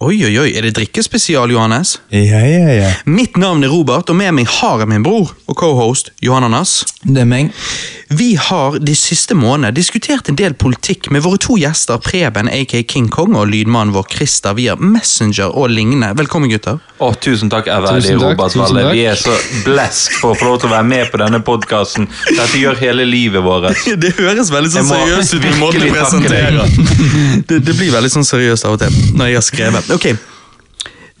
Oi, 0.00 0.16
oi, 0.24 0.32
oi, 0.40 0.46
er 0.56 0.64
det 0.64 0.70
drikkespesial, 0.78 1.50
Johannes? 1.52 1.98
Ja, 2.08 2.38
ja, 2.40 2.70
ja. 2.72 2.92
Mitt 3.04 3.34
navn 3.36 3.60
er 3.66 3.68
Robert, 3.68 4.08
og 4.08 4.16
med 4.16 4.32
meg 4.32 4.46
har 4.48 4.80
jeg 4.80 4.88
min 4.88 5.02
bror 5.04 5.34
og 5.44 5.58
cohost 5.60 6.08
Johannes. 6.24 6.78
Det 7.04 7.20
er 7.20 7.28
meg. 7.28 7.50
Vi 8.12 8.36
har 8.36 8.78
de 8.78 8.94
siste 8.96 9.36
månedene 9.38 9.70
diskutert 9.70 10.28
en 10.28 10.34
del 10.34 10.56
politikk 10.58 11.12
med 11.14 11.22
våre 11.22 11.38
to 11.38 11.54
gjester, 11.60 12.00
Preben 12.02 12.48
aka 12.50 12.80
King 12.82 13.06
Kong 13.06 13.36
og 13.38 13.46
lydmannen 13.52 13.94
vår 13.94 14.08
Christer 14.10 14.56
via 14.58 14.74
Messenger 14.74 15.54
og 15.54 15.70
lignende. 15.70 16.08
Velkommen, 16.18 16.50
gutter. 16.50 16.80
Å, 16.98 17.12
tusen 17.22 17.52
takk, 17.52 17.70
er 17.70 17.84
veldig 17.84 18.02
Tusen 18.02 18.18
Robert 18.24 18.56
Valle. 18.58 18.82
Vi 18.90 19.04
er 19.12 19.20
så 19.20 19.36
blessed 19.62 20.18
for 20.18 20.34
å 20.34 20.40
få 20.40 20.48
lov 20.48 20.58
til 20.58 20.72
å 20.72 20.72
være 20.72 20.88
med 20.90 21.14
på 21.14 21.22
denne 21.22 21.38
podkasten. 21.46 22.10
Dette 22.32 22.58
gjør 22.58 22.82
hele 22.82 23.06
livet 23.06 23.46
vårt. 23.46 23.78
Det 24.02 24.10
høres 24.18 24.50
veldig 24.50 24.74
sånn 24.74 24.90
seriøst 24.90 25.38
ut 25.38 25.46
med 25.46 25.62
måten 25.62 25.86
du 25.86 25.94
presenterer. 25.94 26.76
Det, 27.46 27.62
det 27.62 27.78
blir 27.78 27.94
veldig 27.94 28.10
sånn 28.18 28.26
seriøst 28.26 28.66
av 28.66 28.74
og 28.74 28.82
til 28.82 29.00
når 29.14 29.30
jeg 29.30 29.38
har 29.38 29.48
skrevet. 29.52 29.94
Ok, 29.94 30.10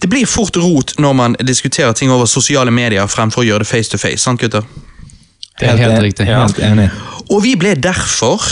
Det 0.02 0.10
blir 0.10 0.26
fort 0.26 0.58
rot 0.58 0.98
når 0.98 1.18
man 1.22 1.38
diskuterer 1.38 1.94
ting 1.94 2.10
over 2.10 2.26
sosiale 2.26 2.74
medier 2.74 3.06
fremfor 3.06 3.46
å 3.46 3.50
gjøre 3.52 3.62
det 3.62 3.70
face 3.76 3.94
to 3.94 4.06
face. 4.08 4.24
sant 4.26 4.42
gutter? 4.42 4.66
Det 5.60 5.68
er 5.68 5.80
helt 5.80 6.02
riktig. 6.02 6.26
Helt 6.26 6.60
enig. 6.64 6.90
Og 7.30 7.42
vi 7.44 7.54
ble 7.60 7.74
derfor 7.76 8.44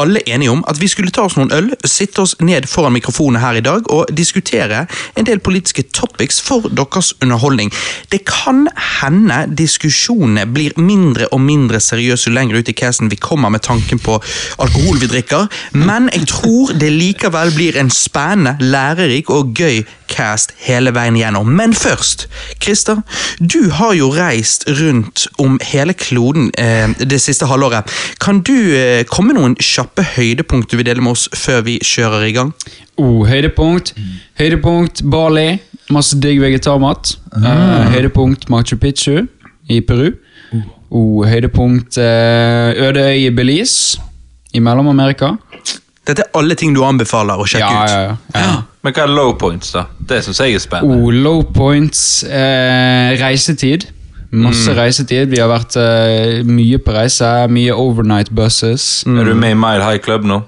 alle 0.00 0.20
enige 0.28 0.50
om 0.50 0.64
at 0.68 0.80
vi 0.80 0.88
skulle 0.90 1.12
ta 1.14 1.26
oss 1.28 1.36
noen 1.36 1.52
øl, 1.54 1.70
sitte 1.84 2.24
oss 2.24 2.34
ned 2.40 2.66
foran 2.70 2.94
mikrofonene 2.96 3.42
her 3.42 3.58
i 3.58 3.64
dag 3.64 3.86
og 3.92 4.10
diskutere 4.16 4.86
en 5.18 5.28
del 5.28 5.42
politiske 5.44 5.84
topics 5.94 6.40
for 6.42 6.66
deres 6.72 7.12
underholdning. 7.22 7.72
Det 8.12 8.24
kan 8.28 8.66
hende 9.02 9.44
diskusjonene 9.58 10.46
blir 10.50 10.74
mindre 10.80 11.28
og 11.32 11.40
mindre 11.44 11.80
seriøse 11.80 12.32
lenger 12.32 12.60
ut 12.60 12.72
i 12.72 12.76
casen 12.76 13.10
vi 13.12 13.20
kommer 13.20 13.52
med 13.52 13.62
tanken 13.62 14.00
på 14.02 14.18
alkohol 14.58 15.00
vi 15.02 15.10
drikker, 15.12 15.48
men 15.72 16.10
jeg 16.12 16.28
tror 16.32 16.72
det 16.80 16.92
likevel 16.92 17.54
blir 17.54 17.78
en 17.80 17.90
spennende, 17.90 18.56
lærerik 18.60 19.30
og 19.30 19.54
gøy 19.58 19.82
cast 20.12 20.52
hele 20.66 20.92
veien 20.92 21.16
gjennom. 21.16 21.48
Men 21.48 21.72
først, 21.74 22.26
Christer, 22.62 23.00
du 23.38 23.70
har 23.72 23.94
jo 23.96 24.10
reist 24.12 24.66
rundt 24.68 25.26
om 25.40 25.56
hele 25.64 25.94
kloden 25.96 26.50
eh, 26.58 26.90
det 27.00 27.20
siste 27.22 27.48
halvåret. 27.48 27.88
Kan 28.20 28.42
du 28.44 28.56
eh, 28.76 29.04
komme 29.08 29.32
noen 29.36 29.52
noen 29.52 29.56
kjappe 29.82 30.04
høydepunkt 30.16 30.70
du 30.70 30.78
vil 30.78 30.86
dele 30.86 31.02
med 31.02 31.16
oss 31.16 31.26
før 31.36 31.62
vi 31.66 31.78
kjører 31.82 32.26
i 32.28 32.32
gang? 32.36 32.52
Oh, 33.00 33.24
høydepunkt. 33.26 33.92
Høydepunkt 34.38 35.02
Bali. 35.10 35.58
Masse 35.92 36.16
digg 36.22 36.38
vegetarmat. 36.40 37.16
Eh, 37.36 37.90
høydepunkt 37.96 38.48
Machu 38.52 38.76
Picchu 38.80 39.24
i 39.72 39.80
Peru. 39.84 40.12
Oh, 40.92 41.22
høydepunkt 41.24 41.96
uh, 41.96 42.70
Ødeøy 42.76 43.26
i 43.26 43.30
Belize 43.32 43.98
i 44.52 44.60
Mellom-Amerika. 44.60 45.32
Dette 46.06 46.26
er 46.26 46.36
alle 46.36 46.56
ting 46.58 46.74
du 46.76 46.82
anbefaler 46.84 47.40
å 47.40 47.46
sjekke 47.48 47.64
Ja, 47.64 47.82
ut. 47.82 47.90
ja, 47.90 48.00
ja. 48.04 48.42
ja. 48.42 48.54
Men 48.82 48.92
hva 48.96 49.04
er 49.06 49.12
low 49.14 49.32
points, 49.38 49.70
da? 49.72 49.86
Det 50.10 50.18
syns 50.26 50.40
jeg 50.42 50.58
er 50.58 50.62
spennende. 50.62 50.98
Oh, 51.00 51.12
low 51.14 51.40
points. 51.54 52.22
Eh, 52.26 53.14
reisetid. 53.22 53.86
Masse 54.32 54.72
reisetid. 54.72 55.28
Vi 55.28 55.40
har 55.42 55.50
vært 55.50 55.76
uh, 55.76 56.40
mye 56.48 56.78
på 56.80 56.94
reise. 56.96 57.28
Mye 57.52 57.74
overnight 57.76 58.32
buses. 58.32 59.02
Er 59.04 59.28
du 59.28 59.34
med 59.36 59.52
i 59.52 59.58
Mile 59.58 59.84
High 59.84 60.00
Club 60.00 60.24
nå? 60.28 60.40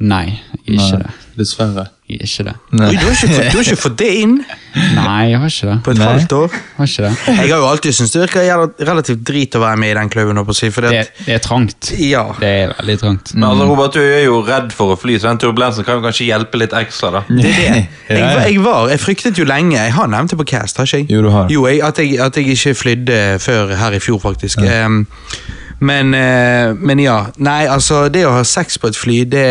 Nei, 0.00 0.38
ikke 0.64 1.02
det. 1.02 1.12
Dessverre. 1.36 1.90
Ikke 2.20 2.44
det. 2.48 2.54
Oi, 2.72 2.78
du, 2.78 3.04
har 3.06 3.12
ikke 3.12 3.28
fått, 3.32 3.46
du 3.52 3.56
har 3.58 3.64
ikke 3.64 3.76
fått 3.82 3.96
det 4.02 4.08
inn 4.22 4.34
Nei, 4.72 5.28
jeg 5.30 5.38
har 5.40 5.50
ikke 5.52 5.66
det. 5.68 5.74
på 5.84 5.90
et 5.92 5.98
Nei. 6.00 6.06
halvt 6.08 6.32
år? 6.32 6.54
Har 6.78 6.86
ikke 6.88 7.02
det. 7.04 7.12
Jeg 7.28 7.50
har 7.52 7.58
jo 7.60 7.66
alltid 7.68 7.92
syntes 7.96 8.12
det 8.14 8.20
virker 8.22 8.46
jævla- 8.46 8.86
relativt 8.88 9.22
drit 9.28 9.56
å 9.58 9.60
være 9.60 9.76
med 9.82 9.90
i 9.90 9.96
den 9.98 10.08
klubben. 10.12 10.36
holdt 10.40 10.48
på 10.48 10.54
å 10.54 10.58
Si, 10.62 10.70
fordi 10.72 10.88
Det, 10.94 11.00
at, 11.00 11.20
det 11.26 11.34
er 11.34 11.42
trangt. 11.44 11.90
ja. 12.00 12.22
Det 12.40 12.48
er 12.62 12.72
veldig 12.78 12.96
trangt. 13.02 13.34
Men 13.34 13.48
altså, 13.50 13.66
Robert, 13.68 13.92
du 13.94 14.00
er 14.00 14.24
jo 14.24 14.38
redd 14.46 14.72
for 14.72 14.94
å 14.94 14.98
fly, 14.98 15.18
så 15.18 15.28
den 15.28 15.38
turbulensen 15.44 15.84
kan 15.84 16.00
jo 16.00 16.06
kanskje 16.06 16.26
hjelpe 16.30 16.58
litt 16.62 16.72
ekstra, 16.72 17.10
da. 17.18 17.22
Det 17.28 17.44
er 17.44 17.58
det. 17.58 17.66
Jeg, 17.68 17.88
Ja, 18.08 18.16
ja. 18.32 18.46
jeg 18.48 18.60
var, 18.64 18.88
jeg 18.92 19.00
fryktet 19.00 19.38
jo 19.38 19.44
lenge 19.48 19.76
Jeg 19.76 19.92
har 19.92 20.06
nevnt 20.08 20.30
det 20.32 20.38
på 20.40 20.48
Cast, 20.54 20.76
har 20.80 20.86
ikke 20.88 21.02
jeg? 21.04 21.10
Jo, 21.10 21.22
du 21.22 21.30
har. 21.30 21.48
Jo, 21.52 21.66
jeg, 21.68 21.82
at, 21.82 21.98
jeg, 21.98 22.18
at 22.20 22.36
jeg 22.36 22.48
ikke 22.56 22.74
flydde 22.74 23.20
før 23.40 23.74
her 23.76 23.92
i 23.92 24.00
fjor, 24.00 24.18
faktisk. 24.24 24.58
Em, 24.64 25.06
men, 25.82 26.14
eh, 26.14 26.72
men 26.78 27.00
ja. 27.02 27.16
Nei, 27.42 27.66
altså, 27.70 28.04
det 28.12 28.24
å 28.28 28.32
ha 28.36 28.44
sex 28.46 28.78
på 28.78 28.90
et 28.92 28.98
fly, 28.98 29.16
det, 29.28 29.46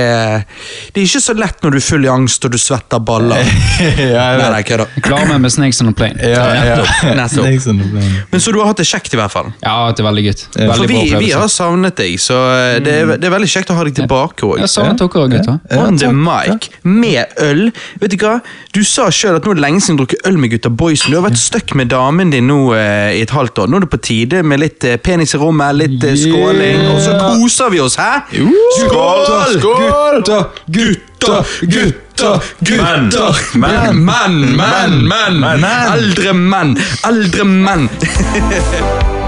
det 0.94 1.02
er 1.02 1.08
ikke 1.08 1.22
så 1.24 1.36
lett 1.38 1.64
når 1.64 1.75
du 1.75 1.80
er 1.81 1.86
full 1.86 2.08
i 2.08 2.12
angst 2.12 2.47
og 2.47 2.53
du 2.53 2.59
svetter 2.62 3.02
baller. 3.03 3.44
ja, 3.81 4.25
jeg 4.31 4.40
Nei, 4.41 4.62
hva 4.70 4.80
da? 4.84 4.88
Klar 5.03 5.28
meg 5.30 5.41
med 5.44 5.53
Snakes 5.53 5.81
on 5.84 5.91
a 5.91 5.96
Plane. 5.97 6.18
Ja, 6.24 6.46
ja. 6.56 6.78
Nettopp. 7.18 7.91
Men 8.31 8.44
så 8.44 8.53
du 8.56 8.62
har 8.62 8.72
hatt 8.72 8.81
det 8.81 8.88
kjekt, 8.90 9.14
i 9.16 9.20
hvert 9.20 9.34
fall. 9.34 9.52
Ja, 9.64 9.75
det 9.91 10.03
er 10.03 10.08
veldig 10.08 10.25
gutt. 10.30 10.46
Veldig 10.56 10.78
For 10.80 10.91
vi, 10.91 11.02
bra 11.12 11.22
vi 11.25 11.31
har 11.36 11.52
savnet 11.52 12.00
deg, 12.00 12.16
så 12.22 12.40
eh, 12.56 12.78
det 12.84 12.96
er, 13.02 13.14
det 13.18 13.30
er 13.30 13.36
veldig 13.36 13.52
kjekt 13.52 13.74
å 13.74 13.78
ha 13.78 13.88
deg 13.88 14.00
tilbake 14.00 14.47
òg. 14.47 14.62
Jeg 14.64 14.72
savnet 14.72 15.03
dere 15.03 15.25
òg, 15.25 15.36
gutter. 15.36 15.59
On 15.81 16.00
the 16.00 16.14
mic, 16.16 16.72
med 16.88 17.36
øl. 17.44 17.68
Vet 18.02 18.16
du 18.16 18.20
hva? 18.24 18.38
Du 18.75 18.81
sa 18.88 19.09
sjøl 19.12 19.36
at 19.38 19.46
nå 19.46 19.53
er 19.53 19.59
det 19.59 19.66
lenge 19.66 19.84
siden 19.84 20.00
du 20.00 20.06
har 20.06 20.08
drukket 20.08 20.28
øl 20.31 20.40
med 20.40 20.53
gutta 20.56 20.72
boysen. 20.72 21.12
Du 21.12 21.20
har 21.20 21.25
vært 21.28 21.41
stuck 21.41 21.75
med 21.75 21.91
damen 21.91 22.31
din 22.31 22.47
nå 22.47 22.59
eh, 22.78 23.18
i 23.20 23.24
et 23.25 23.36
halvt 23.36 23.64
år. 23.66 23.72
Nå 23.72 23.81
er 23.81 23.86
det 23.86 23.91
på 23.91 24.02
tide 24.08 24.41
med 24.47 24.62
litt 24.64 24.88
eh, 24.88 24.96
penis 25.02 25.36
i 25.36 25.41
rommet, 25.41 25.75
litt 25.81 26.08
eh, 26.08 26.21
skåling, 26.26 26.86
og 26.92 27.02
så 27.02 27.18
koser 27.20 27.74
vi 27.74 27.82
oss, 27.84 27.98
hæ? 28.00 28.12
Skål! 28.82 29.26
Skål! 29.58 30.22
Gutter, 30.22 30.44
gutter, 30.78 31.56
gutter! 31.62 32.02
gutter, 32.22 33.42
menn, 33.58 34.06
menn, 34.06 34.38
menn, 34.56 35.40
menn. 35.42 35.66
Eldre 35.94 36.34
menn, 36.34 36.78
eldre 37.08 37.44
menn. 37.46 37.90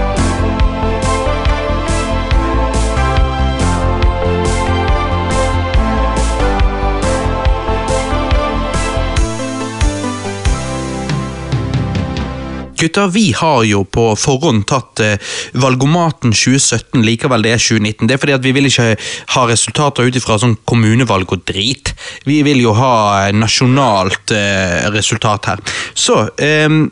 Gutter, 12.84 13.08
vi 13.08 13.32
har 13.32 13.62
jo 13.64 13.84
på 13.88 14.10
forhånd 14.18 14.66
tatt 14.68 15.00
eh, 15.00 15.36
valgomaten 15.56 16.34
2017, 16.36 17.00
likevel 17.06 17.46
det 17.46 17.54
er 17.54 17.62
2019. 17.62 18.08
Det 18.08 18.16
er 18.16 18.20
fordi 18.20 18.36
at 18.36 18.44
vi 18.44 18.52
vil 18.56 18.68
ikke 18.68 18.90
ha 19.36 19.44
resultater 19.48 20.10
ut 20.10 20.18
ifra 20.20 20.36
sånn 20.42 20.58
kommunevalg 20.68 21.32
og 21.32 21.46
drit. 21.48 21.94
Vi 22.28 22.42
vil 22.44 22.60
jo 22.64 22.74
ha 22.76 22.94
eh, 23.24 23.32
nasjonalt 23.36 24.34
eh, 24.36 24.84
resultat 24.92 25.48
her. 25.52 25.64
Så 25.96 26.20
ehm, 26.44 26.86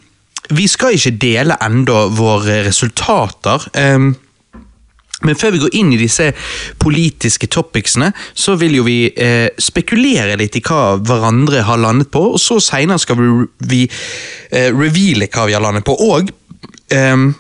vi 0.57 0.67
skal 0.71 0.97
ikke 0.97 1.17
dele 1.21 1.61
enda 1.63 2.07
våre 2.17 2.63
resultater. 2.67 3.69
ehm, 3.77 4.15
men 5.27 5.39
før 5.39 5.55
vi 5.55 5.63
går 5.63 5.77
inn 5.79 5.93
i 5.95 6.01
disse 6.01 6.31
politiske 6.83 7.49
topicsene, 7.53 8.13
så 8.35 8.57
vil 8.61 8.79
jo 8.81 8.87
vi 8.87 8.99
eh, 9.11 9.49
spekulere 9.59 10.37
litt 10.41 10.59
i 10.59 10.65
hva 10.67 10.99
hverandre 10.99 11.65
har 11.69 11.81
landet 11.81 12.13
på, 12.13 12.25
og 12.35 12.41
så 12.43 12.59
senere 12.63 13.03
skal 13.03 13.21
vi, 13.21 13.31
vi 13.73 13.83
eh, 13.87 14.71
reveale 14.75 15.31
hva 15.33 15.49
vi 15.49 15.57
har 15.57 15.65
landet 15.65 15.87
på. 15.87 15.97
Og 16.11 16.33
eh, 16.93 17.33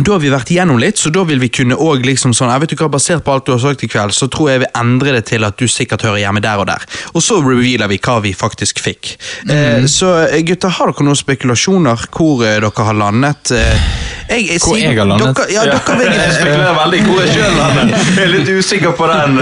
da 0.00 0.14
har 0.14 0.20
vi 0.22 0.30
vært 0.32 0.50
igjennom 0.52 0.78
litt, 0.80 1.00
så 1.00 1.10
da 1.12 1.24
vil 1.28 1.40
vi 1.42 1.50
kunne 1.52 1.76
også 1.76 2.06
liksom 2.06 2.32
sånn, 2.36 2.52
jeg 2.52 2.62
vet 2.62 2.74
ikke 2.74 2.86
hva, 2.86 2.92
Basert 2.94 3.24
på 3.26 3.34
alt 3.34 3.46
du 3.46 3.52
har 3.52 3.60
sagt 3.62 3.84
i 3.84 3.88
kveld, 3.90 4.14
så 4.16 4.28
tror 4.32 4.52
jeg 4.52 4.62
vi 4.62 4.70
endrer 4.78 5.18
det 5.18 5.24
til 5.30 5.44
at 5.46 5.58
du 5.60 5.66
sikkert 5.70 6.04
hører 6.06 6.22
hjemme 6.22 6.42
der 6.42 6.62
og 6.62 6.68
der. 6.70 6.86
Og 7.12 7.24
så 7.24 7.40
revealer 7.42 7.90
vi 7.90 8.00
hva 8.02 8.16
vi 8.24 8.32
faktisk 8.36 8.80
fikk. 8.82 9.12
Eh, 9.50 9.84
så 9.90 10.14
eh, 10.28 10.40
gutter, 10.46 10.72
har 10.78 10.92
dere 10.92 11.06
noen 11.06 11.18
spekulasjoner 11.18 12.06
hvor 12.14 12.44
eh, 12.46 12.58
dere 12.62 12.86
har 12.86 12.98
landet? 12.98 13.52
Eh, 14.30 14.36
jeg, 14.36 14.46
jeg, 14.52 14.60
Hvor 14.62 14.76
jeg 14.78 14.94
har 14.98 15.08
landet? 15.10 15.36
Dere, 15.36 15.46
ja, 15.52 15.62
dere, 15.66 15.94
vil- 15.98 16.12
Jeg 16.14 16.34
spekulerer 16.36 16.76
veldig 16.78 17.00
hvor 17.06 17.20
jeg 17.24 17.32
sjøl 17.34 17.56
lander. 17.58 17.88
Jeg 18.14 18.22
er 18.22 18.30
litt 18.30 18.48
usikker 18.60 18.92
på 18.94 19.08
den. 19.10 19.40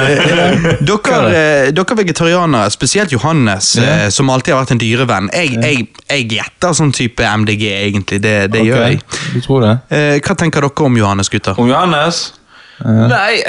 Dere, 0.88 1.18
eh, 1.36 1.70
dere 1.76 1.96
vegetarianere, 1.98 2.70
spesielt 2.72 3.12
Johannes, 3.12 3.74
eh, 3.78 4.08
som 4.14 4.30
alltid 4.32 4.54
har 4.54 4.62
vært 4.64 4.72
en 4.76 4.80
dyrevenn, 4.80 5.28
jeg, 5.34 5.58
jeg, 5.60 5.86
jeg 6.08 6.28
gjetter 6.32 6.72
sånn 6.80 6.92
type 6.96 7.20
MDG, 7.44 7.66
egentlig. 7.84 8.22
Det, 8.24 8.34
det 8.54 8.64
gjør 8.64 8.86
jeg. 8.88 9.02
Du 9.34 9.40
tror 9.44 9.60
det? 9.66 9.74
Eh, 9.92 10.16
hva 10.24 10.38
tenker 10.40 10.64
dere 10.64 10.86
om 10.88 10.96
Johannes, 10.96 11.28
gutter? 11.28 11.58
Om 11.60 11.68
Johannes? 11.68 12.22
Nei, 12.84 13.40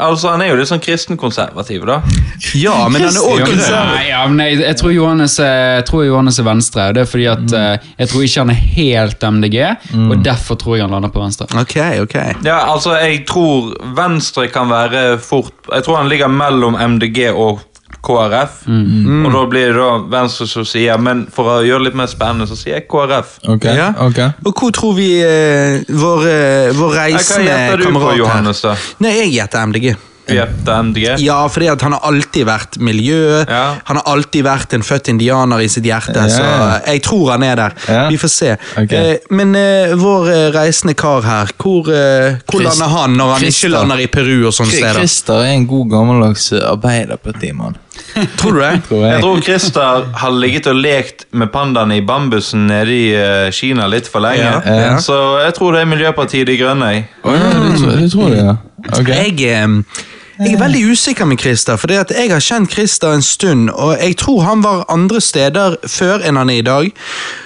altså 0.00 0.30
han 0.32 0.40
er 0.40 0.52
jo 0.52 0.56
litt 0.56 0.70
sånn 0.70 0.80
kristenkonservativ, 0.82 1.82
da. 1.88 1.98
Ja, 2.56 2.76
men 2.88 3.04
han 3.04 3.10
er 3.10 3.20
også 3.20 3.34
òg 3.34 3.42
grønn. 3.44 3.90
nei, 3.90 4.04
ja, 4.08 4.22
men 4.30 4.40
jeg, 4.46 4.60
jeg, 4.62 4.78
tror 4.80 4.94
Johannes, 4.94 5.36
jeg 5.42 5.84
tror 5.90 6.06
Johannes 6.06 6.40
er 6.40 6.48
venstre. 6.48 6.86
og 6.88 6.96
Det 6.96 7.04
er 7.04 7.10
fordi 7.10 7.26
at 7.32 7.56
eh, 7.58 7.90
Jeg 7.98 8.10
tror 8.12 8.24
ikke 8.24 8.44
han 8.46 8.54
er 8.54 8.62
helt 8.78 9.28
MDG, 9.36 9.58
og 10.06 10.16
derfor 10.24 10.60
tror 10.60 10.78
jeg 10.78 10.86
han 10.86 10.96
lander 10.96 11.12
på 11.12 11.22
venstre. 11.22 11.48
Ok, 11.60 11.76
ok. 12.06 12.16
Ja, 12.46 12.62
altså, 12.72 12.96
jeg 13.02 13.24
tror 13.28 13.74
Venstre 13.96 14.48
kan 14.52 14.70
være 14.70 15.18
fort 15.22 15.52
Jeg 15.70 15.84
tror 15.86 16.00
han 16.00 16.10
ligger 16.10 16.32
mellom 16.32 16.76
MDG 16.78 17.28
og 17.32 17.62
KrF. 18.04 18.62
Og 18.68 19.28
da 19.34 19.44
blir 19.50 19.70
det 19.72 19.78
da 19.78 19.90
Venstre 20.12 20.46
som 20.50 20.66
sier 20.68 21.00
Men 21.00 21.24
for 21.32 21.50
å 21.50 21.58
gjøre 21.64 21.82
det 21.82 21.90
litt 21.90 22.00
mer 22.02 22.10
spennende, 22.12 22.48
så 22.50 22.58
sier 22.58 22.78
jeg 22.78 22.88
KrF. 22.90 23.38
Okay. 23.56 23.76
Ja. 23.80 23.90
Okay. 24.06 24.32
Og 24.44 24.52
hvor 24.60 24.74
tror 24.76 24.96
vi 24.98 25.10
eh, 25.24 25.80
vår, 25.88 26.26
eh, 26.30 26.72
vår 26.76 26.94
Nei, 26.94 26.96
Hva 26.96 27.04
reisende 27.04 27.46
gjetter 27.48 27.84
du 27.84 27.88
på, 27.98 28.10
Johannes, 28.20 28.64
da? 28.64 28.74
Nei, 29.04 29.14
jeg 29.22 29.32
gjetter 29.38 29.70
MDG. 29.70 29.94
Ja, 30.28 31.36
fordi 31.52 31.66
at 31.68 31.82
han 31.84 31.92
har 31.92 32.00
alltid 32.08 32.46
vært 32.48 32.78
miljø. 32.80 33.42
Ja. 33.48 33.76
Han 33.84 33.98
har 34.00 34.06
alltid 34.14 34.44
vært 34.46 34.72
en 34.76 34.82
født 34.86 35.08
indianer 35.12 35.60
i 35.60 35.68
sitt 35.68 35.84
hjerte, 35.84 36.14
Ja. 36.16 36.28
så 36.32 36.44
jeg 36.86 37.02
tror 37.04 37.30
han 37.34 37.42
er 37.42 37.56
der. 37.56 37.74
Ja. 37.88 38.08
Vi 38.08 38.16
får 38.16 38.28
se. 38.32 38.56
Okay. 38.80 38.96
Eh, 39.14 39.16
men 39.30 39.54
eh, 39.54 39.92
vår 40.00 40.28
eh, 40.32 40.46
reisende 40.56 40.94
kar 40.96 41.20
her, 41.22 41.52
hvor, 41.60 41.90
eh, 41.92 42.38
hvor 42.48 42.62
lander 42.64 42.88
han 42.94 43.16
når 43.18 43.32
han 43.34 43.40
Christa. 43.44 43.66
ikke 43.66 43.72
lander 43.76 44.02
i 44.04 44.06
Peru 44.06 44.46
og 44.48 44.52
sånne 44.56 44.72
steder? 44.72 45.00
Christer 45.02 45.42
er 45.44 45.52
en 45.58 45.66
god 45.66 45.90
gammeldags 45.92 46.52
arbeiderpartimann. 46.52 47.76
Tror 48.38 48.52
du 48.56 48.60
det? 48.60 48.72
Tror 48.88 49.04
Jeg 49.04 49.12
jeg. 49.12 49.20
tror 49.22 49.40
Christer 49.42 50.08
har 50.22 50.30
ligget 50.34 50.66
og 50.70 50.76
lekt 50.80 51.26
med 51.32 51.50
pandaene 51.54 51.96
i 52.00 52.02
bambusen 52.06 52.66
nede 52.70 52.90
i 52.94 53.50
Kina 53.54 53.86
litt 53.90 54.08
for 54.10 54.20
lenge. 54.24 54.40
Ja, 54.64 54.74
ja. 54.80 54.96
Så 55.02 55.14
jeg 55.44 55.54
tror 55.58 55.72
det 55.76 55.84
er 55.84 55.90
Miljøpartiet 55.92 56.46
De 56.46 56.56
Grønne. 56.58 56.90
Oh, 57.24 57.34
ja, 57.34 57.52
det 57.60 57.78
tror, 57.78 57.94
det 58.00 58.10
tror 58.12 58.28
jeg, 58.34 58.44
ja. 58.44 58.56
Okay. 58.98 59.30
Jeg, 59.30 59.54
eh, 59.54 60.04
jeg 60.38 60.54
er 60.54 60.58
veldig 60.58 60.80
usikker 60.90 61.24
med 61.30 61.38
Christer, 61.38 61.76
for 61.78 61.92
jeg 61.92 62.30
har 62.30 62.40
kjent 62.42 62.72
Christer 62.72 63.14
en 63.14 63.22
stund, 63.22 63.70
og 63.70 63.94
jeg 64.00 64.16
tror 64.18 64.42
han 64.42 64.62
var 64.64 64.84
andre 64.90 65.20
steder 65.22 65.76
før 65.88 66.24
enn 66.26 66.36
han 66.40 66.50
er 66.50 66.58
i 66.62 66.66
dag. 66.66 66.90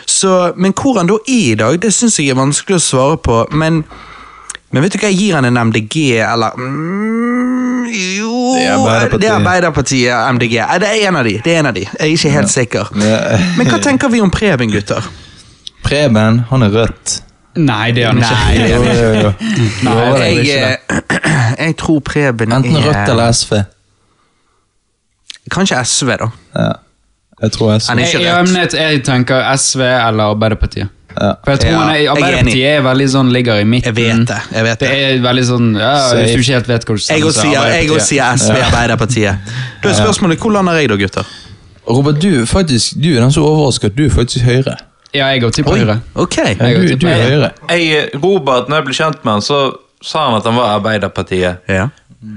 Så, 0.09 0.53
men 0.57 0.73
hvor 0.73 0.97
han 0.99 1.11
da 1.11 1.19
er 1.29 1.53
i 1.53 1.55
dag, 1.61 1.77
det 1.83 1.93
syns 1.95 2.19
jeg 2.19 2.33
er 2.33 2.39
vanskelig 2.41 2.79
å 2.79 2.85
svare 2.87 3.19
på. 3.21 3.43
Men, 3.53 3.83
men 4.73 4.83
vet 4.85 4.97
du 4.97 4.99
hva, 5.03 5.11
jeg 5.13 5.21
gir 5.21 5.37
han 5.37 5.45
en 5.51 5.61
MDG, 5.69 5.99
eller 6.25 6.57
mm, 6.57 7.87
Jo 7.93 8.33
Det 8.57 8.65
er 8.65 8.75
Arbeiderpartiet. 8.75 9.21
Det 9.21 9.29
er 9.29 9.37
Arbeiderpartiet, 9.37 10.35
MDG. 10.39 10.57
Eh, 10.65 10.75
Det 10.83 10.89
er 10.89 11.07
en 11.09 11.17
av 11.21 11.25
de. 11.29 11.37
det 11.45 11.53
er 11.55 11.59
en 11.63 11.71
av 11.71 11.75
de. 11.77 11.85
Jeg 11.87 12.01
er 12.09 12.17
ikke 12.17 12.35
helt 12.35 12.53
sikker. 12.53 12.91
Ja. 13.05 13.39
Men 13.61 13.69
hva 13.71 13.79
tenker 13.85 14.13
vi 14.13 14.21
om 14.25 14.31
Preben, 14.33 14.73
gutter? 14.73 15.05
Preben, 15.85 16.43
han 16.51 16.63
er 16.67 16.75
rødt. 16.75 17.21
Nei, 17.59 17.91
det 17.93 18.03
gjør 18.05 18.13
han 18.13 18.19
ikke. 18.23 18.37
Nei, 18.39 18.69
Jo, 18.71 18.83
jo, 18.85 19.09
jo. 19.23 19.33
Nei, 19.89 20.29
jeg- 20.29 20.47
Jeg, 20.47 20.79
eh, 20.91 21.65
jeg 21.67 21.77
tror 21.81 22.01
Preben 22.07 22.53
Enten 22.53 22.77
er 22.77 22.87
rødt 22.89 23.09
eller 23.15 23.33
SV. 23.33 23.55
Kanskje 25.51 25.81
SV, 25.85 26.09
da. 26.21 26.29
Ja. 26.57 26.73
Jeg 27.43 27.53
tror 27.55 27.79
SV. 27.79 27.89
Han 27.91 27.99
er 27.99 28.07
ikke 28.07 28.19
rødt. 28.19 28.73
jeg, 28.75 28.93
jeg 28.93 29.03
tenker 29.07 29.43
SV 29.57 29.81
eller 29.81 30.25
Arbeiderpartiet. 30.35 30.89
Ja. 31.19 31.31
For 31.45 31.51
jeg 31.55 31.61
tror 31.61 31.71
Ja, 31.71 31.79
han 31.79 31.89
er, 31.91 31.95
jeg 31.97 32.05
er 32.07 32.11
Arbeiderpartiet 32.13 32.67
er, 32.77 32.83
veldig 32.85 33.07
sånn, 33.11 33.31
ligger 33.35 33.63
i 33.63 33.65
midten. 33.67 33.89
Jeg 33.89 33.97
vet 33.97 34.29
det. 34.29 34.41
jeg 34.55 34.65
vet 34.67 34.81
Det 34.83 34.89
det. 34.91 34.99
er 35.09 35.23
veldig 35.25 35.45
sånn 35.49 35.69
ja. 35.81 35.93
Hvis 36.19 36.35
du 36.35 36.43
ikke 36.43 36.53
helt 36.59 36.69
vet 36.69 36.85
hva 36.87 36.95
du 36.99 37.01
Jeg 37.01 37.33
sier, 37.39 37.69
jeg 37.73 37.91
også 37.95 38.07
sier 38.13 38.37
SV 38.43 38.59
Arbeiderpartiet. 38.69 39.55
Da 39.83 39.89
er 39.93 39.97
spørsmålet 39.99 40.39
hvor 40.45 40.53
lander 40.55 40.79
jeg 40.79 40.91
da, 40.93 40.99
gutter? 41.01 41.33
Robert, 41.89 42.21
du, 42.23 42.45
faktisk, 42.47 42.99
du 43.01 43.09
er 43.17 43.23
den 43.25 43.33
som 43.33 43.47
overrasker 43.49 43.89
at 43.89 43.97
du 43.97 44.05
er 44.05 44.11
faktisk 44.13 44.45
Høyre. 44.45 44.77
Ja, 45.19 45.29
jeg 45.35 45.43
går 45.45 45.55
til 45.59 45.69
Høyre. 45.69 45.99
Ok. 46.15 46.37
Jeg 46.41 46.59
du, 46.59 46.65
går 46.81 46.89
til 46.95 46.99
du 47.03 47.07
er 47.11 47.23
Høyre. 47.27 47.53
Jeg, 47.75 48.09
Robert, 48.23 48.69
når 48.71 48.81
jeg 48.83 48.89
ble 48.91 48.99
kjent 49.03 49.25
med 49.27 49.33
han, 49.39 49.45
så 49.45 49.63
sa 50.05 50.29
han 50.29 50.39
at 50.39 50.47
han 50.47 50.55
var 50.59 50.77
Arbeiderpartiet. 50.79 51.65
Ja. 51.69 51.89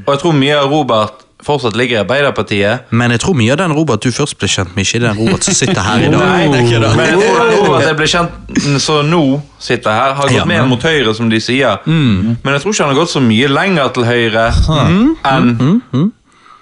Og 0.06 0.16
jeg 0.16 0.22
tror 0.24 0.34
mye 0.38 0.56
av 0.62 0.72
Robert 0.74 1.28
fortsatt 1.42 1.74
ligger 1.78 1.98
i 1.98 2.00
Arbeiderpartiet. 2.04 2.90
Men 2.94 3.10
jeg 3.16 3.22
tror 3.24 3.34
mye 3.34 3.50
av 3.56 3.58
den 3.64 3.72
Robert 3.74 4.04
du 4.06 4.12
først 4.14 4.36
ble 4.38 4.46
kjent 4.52 4.76
med, 4.78 4.86
ikke 4.86 5.00
den 5.02 5.18
Robert 5.18 5.46
som 5.48 5.56
sitter 5.58 5.82
her 5.82 6.04
i 6.06 6.10
dag. 6.14 6.22
Nei, 6.36 6.44
Det 6.54 6.60
er 6.60 6.68
ikke 6.68 6.82
det. 6.84 6.92
Men 7.00 7.16
den 7.18 7.56
Robert 7.58 7.86
jeg 7.88 7.98
ble 7.98 8.10
kjent 8.12 8.62
så 8.84 9.00
nå 9.08 9.22
sitter 9.62 9.98
her, 9.98 10.14
har 10.20 10.30
gått 10.30 10.38
Ja. 10.38 10.46
mer 10.46 10.68
mot 10.70 10.84
høyre, 10.86 11.16
som 11.18 11.30
de 11.34 11.40
sier. 11.42 11.82
Men 11.90 12.38
jeg 12.54 12.62
tror 12.62 12.76
ikke 12.76 12.86
han 12.86 12.94
har 12.94 13.00
gått 13.02 13.14
så 13.16 13.22
mye 13.26 13.50
lenger 13.50 13.90
til 13.98 14.06
høyre 14.10 14.46
enn 15.32 16.12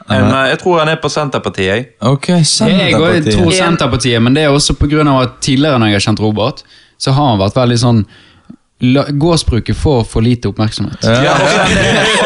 enn, 0.10 0.32
eh, 0.32 0.50
Jeg 0.50 0.60
tror 0.64 0.80
han 0.80 0.90
er 0.90 0.96
på 1.02 1.10
Senterpartiet. 1.10 1.68
jeg. 1.70 1.88
Ok, 2.02 2.28
Jeg 2.28 3.34
tror 3.34 3.52
Senterpartiet, 3.52 4.22
men 4.22 4.34
det 4.34 4.44
er 4.44 4.50
også 4.50 4.76
av 5.08 5.22
at 5.22 5.40
tidligere 5.42 5.80
når 5.80 5.92
jeg 5.92 6.00
har 6.02 6.06
kjent 6.12 6.20
Robert, 6.20 6.64
så 6.98 7.12
har 7.14 7.30
han 7.30 7.40
vært 7.40 7.56
veldig 7.56 7.78
sånn 7.80 8.06
la- 8.80 9.06
Gårdsbruket 9.10 9.78
får 9.78 10.04
for 10.04 10.22
lite 10.22 10.48
oppmerksomhet. 10.48 11.04
Ja, 11.04 11.36
det, 11.40 11.86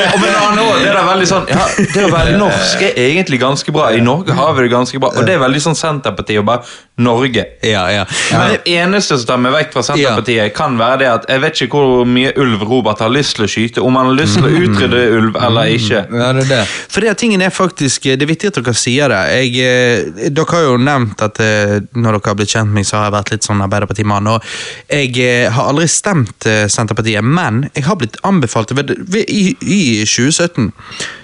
og, 0.14 0.20
men 0.22 0.34
han 0.38 0.60
også, 0.60 0.80
det 0.84 0.90
er 0.90 0.98
da 0.98 1.04
veldig 1.08 1.28
sånn 1.30 1.50
ja, 1.50 1.66
Det 1.96 2.06
å 2.06 2.12
være 2.14 2.36
norsk 2.38 2.84
er 2.86 3.00
egentlig 3.08 3.40
ganske 3.42 3.74
bra. 3.76 3.90
I 3.94 4.02
Norge 4.04 4.36
har 4.38 4.54
vi 4.58 4.66
det 4.66 4.72
ganske 4.74 5.02
bra. 5.02 5.14
Og 5.18 5.28
det 5.28 5.38
er 5.38 5.42
veldig 5.44 5.62
sånn 5.64 5.78
Senterpartiet 5.78 6.42
og 6.44 6.48
bare 6.50 6.66
Norge. 7.04 7.46
Ja, 7.66 7.88
ja. 7.90 8.04
Men 8.32 8.54
det 8.54 8.76
eneste 8.76 9.18
som 9.18 9.26
tar 9.32 9.42
meg 9.42 9.56
vekk 9.56 9.72
fra 9.74 9.86
Senterpartiet, 9.88 10.54
kan 10.54 10.78
være 10.78 11.00
det 11.02 11.10
at 11.10 11.26
jeg 11.32 11.42
vet 11.42 11.62
ikke 11.66 11.80
hvor 11.82 12.06
mye 12.06 12.34
ulv 12.38 12.66
Robert 12.70 13.02
har 13.02 13.10
lyst 13.14 13.38
til 13.40 13.48
å 13.48 13.50
skyte. 13.50 13.82
Om 13.82 13.98
han 13.98 14.12
har 14.12 14.20
lyst 14.20 14.38
til 14.38 14.46
å 14.46 14.54
utrydde 14.54 15.02
ulv 15.18 15.40
eller 15.42 15.74
ikke. 15.74 16.04
Ja, 16.14 16.30
det 16.38 16.46
er 16.46 16.52
det. 16.52 16.62
For 16.94 17.02
det 17.06 17.16
tingen 17.22 17.42
er 17.42 17.54
faktisk, 17.54 18.06
det 18.06 18.28
er 18.28 18.30
viktig 18.30 18.52
at 18.52 18.60
dere 18.62 18.76
sier 18.78 19.10
det. 19.10 19.22
Jeg, 19.40 19.56
eh, 19.66 20.30
dere 20.30 20.54
har 20.54 20.68
jo 20.68 20.78
nevnt 20.78 21.26
at 21.26 21.42
eh, 21.42 21.80
når 21.98 22.20
dere 22.20 22.30
har 22.30 22.38
blitt 22.38 22.54
kjent 22.54 22.70
med 22.70 22.82
meg, 22.84 22.90
så 22.90 23.00
har 23.00 23.10
jeg 23.10 23.16
vært 23.18 23.34
litt 23.34 23.48
sånn 23.50 23.66
Arbeiderpartimann. 23.66 24.30
Og 24.36 24.54
jeg 24.94 25.12
eh, 25.24 25.50
har 25.54 25.72
aldri 25.74 25.90
stemt 25.90 26.43
eh, 26.50 26.66
Senterpartiet, 26.72 27.24
men 27.24 27.68
jeg 27.74 27.86
har 27.88 27.98
blitt 28.00 28.18
anbefalt 28.24 28.72
I, 28.74 29.56
I 29.62 29.82
2017 30.06 30.72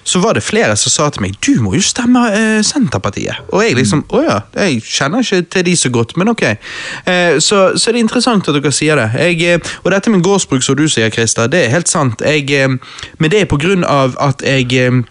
så 0.10 0.20
var 0.20 0.34
det 0.34 0.44
flere 0.44 0.76
som 0.80 0.92
sa 0.92 1.10
til 1.14 1.22
meg 1.26 1.38
du 1.46 1.62
må 1.62 1.76
jo 1.78 1.84
stemme 1.86 2.24
eh, 2.34 2.62
Senterpartiet. 2.66 3.44
Og 3.54 3.64
jeg 3.64 3.78
liksom 3.78 4.04
å 4.10 4.24
ja, 4.26 4.40
jeg 4.58 4.82
kjenner 4.86 5.24
ikke 5.24 5.44
til 5.54 5.68
de 5.68 5.76
så 5.78 5.92
godt, 5.94 6.16
men 6.18 6.32
ok. 6.34 6.44
Eh, 6.50 7.38
så, 7.38 7.62
så 7.76 7.92
det 7.92 8.00
er 8.00 8.06
interessant 8.06 8.50
at 8.50 8.58
dere 8.58 8.74
sier 8.74 9.00
det. 9.00 9.10
Jeg, 9.20 9.40
eh, 9.46 9.78
og 9.84 9.94
dette 9.94 10.12
med 10.14 10.26
gårdsbruk, 10.26 10.66
som 10.66 10.78
du 10.80 10.88
sier, 10.90 11.12
Christer, 11.14 11.50
det 11.52 11.66
er 11.66 11.76
helt 11.76 11.92
sant. 11.92 12.24
Jeg, 12.26 12.50
eh, 12.56 12.98
men 13.20 13.32
det 13.32 13.44
er 13.44 13.50
på 13.52 13.62
grunn 13.62 13.86
av 13.86 14.18
at 14.24 14.44
jeg 14.46 15.06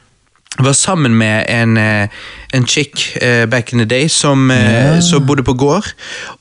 var 0.65 0.73
sammen 0.73 1.15
med 1.15 1.47
en, 1.49 1.77
eh, 1.77 2.09
en 2.53 2.67
chick 2.67 3.19
uh, 3.23 3.47
back 3.47 3.73
in 3.73 3.79
the 3.79 3.85
day 3.85 4.09
som, 4.09 4.51
eh, 4.51 5.01
som 5.01 5.27
bodde 5.27 5.43
på 5.43 5.53
gård. 5.53 5.87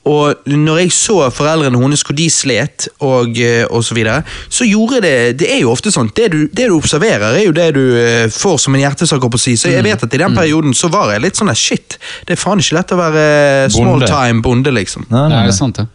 Og 0.04 0.34
når 0.46 0.78
jeg 0.78 0.92
så 0.92 1.30
foreldrene 1.30 1.78
hennes 1.78 2.02
hvor 2.02 2.16
de 2.16 2.28
slet, 2.30 2.88
og, 3.00 3.38
uh, 3.38 3.64
og 3.70 3.84
så 3.84 3.94
videre, 3.94 4.22
så 4.48 4.64
gjorde 4.64 5.00
det 5.02 5.38
Det 5.38 5.50
er 5.54 5.60
jo 5.60 5.70
ofte 5.70 5.92
sånn, 5.92 6.10
det 6.16 6.30
du, 6.32 6.38
det 6.52 6.68
du 6.68 6.74
observerer, 6.76 7.36
er 7.36 7.44
jo 7.46 7.52
det 7.52 7.68
du 7.74 7.84
får 8.32 8.58
som 8.58 8.74
en 8.74 8.80
hjertesak. 8.80 9.20
på 9.20 9.38
å 9.38 9.40
si. 9.40 9.56
Så 9.56 9.68
jeg 9.68 9.84
vet 9.84 10.02
at 10.02 10.14
i 10.14 10.18
den 10.18 10.34
perioden 10.34 10.74
så 10.74 10.88
var 10.88 11.12
jeg 11.12 11.22
litt 11.22 11.36
sånn 11.36 11.50
der, 11.50 11.58
shit, 11.58 11.98
det 12.26 12.36
er 12.36 12.40
faen 12.40 12.58
ikke 12.62 12.78
lett 12.78 12.94
å 12.94 12.96
være 12.96 13.70
small 13.70 13.98
Bonde. 13.98 14.06
time 14.06 14.42
bonde, 14.42 14.72
liksom. 14.72 15.06
Nei, 15.10 15.20
nei, 15.20 15.28
nei, 15.28 15.42
det 15.46 15.52
er 15.52 15.58
sant, 15.58 15.76
det. 15.76 15.86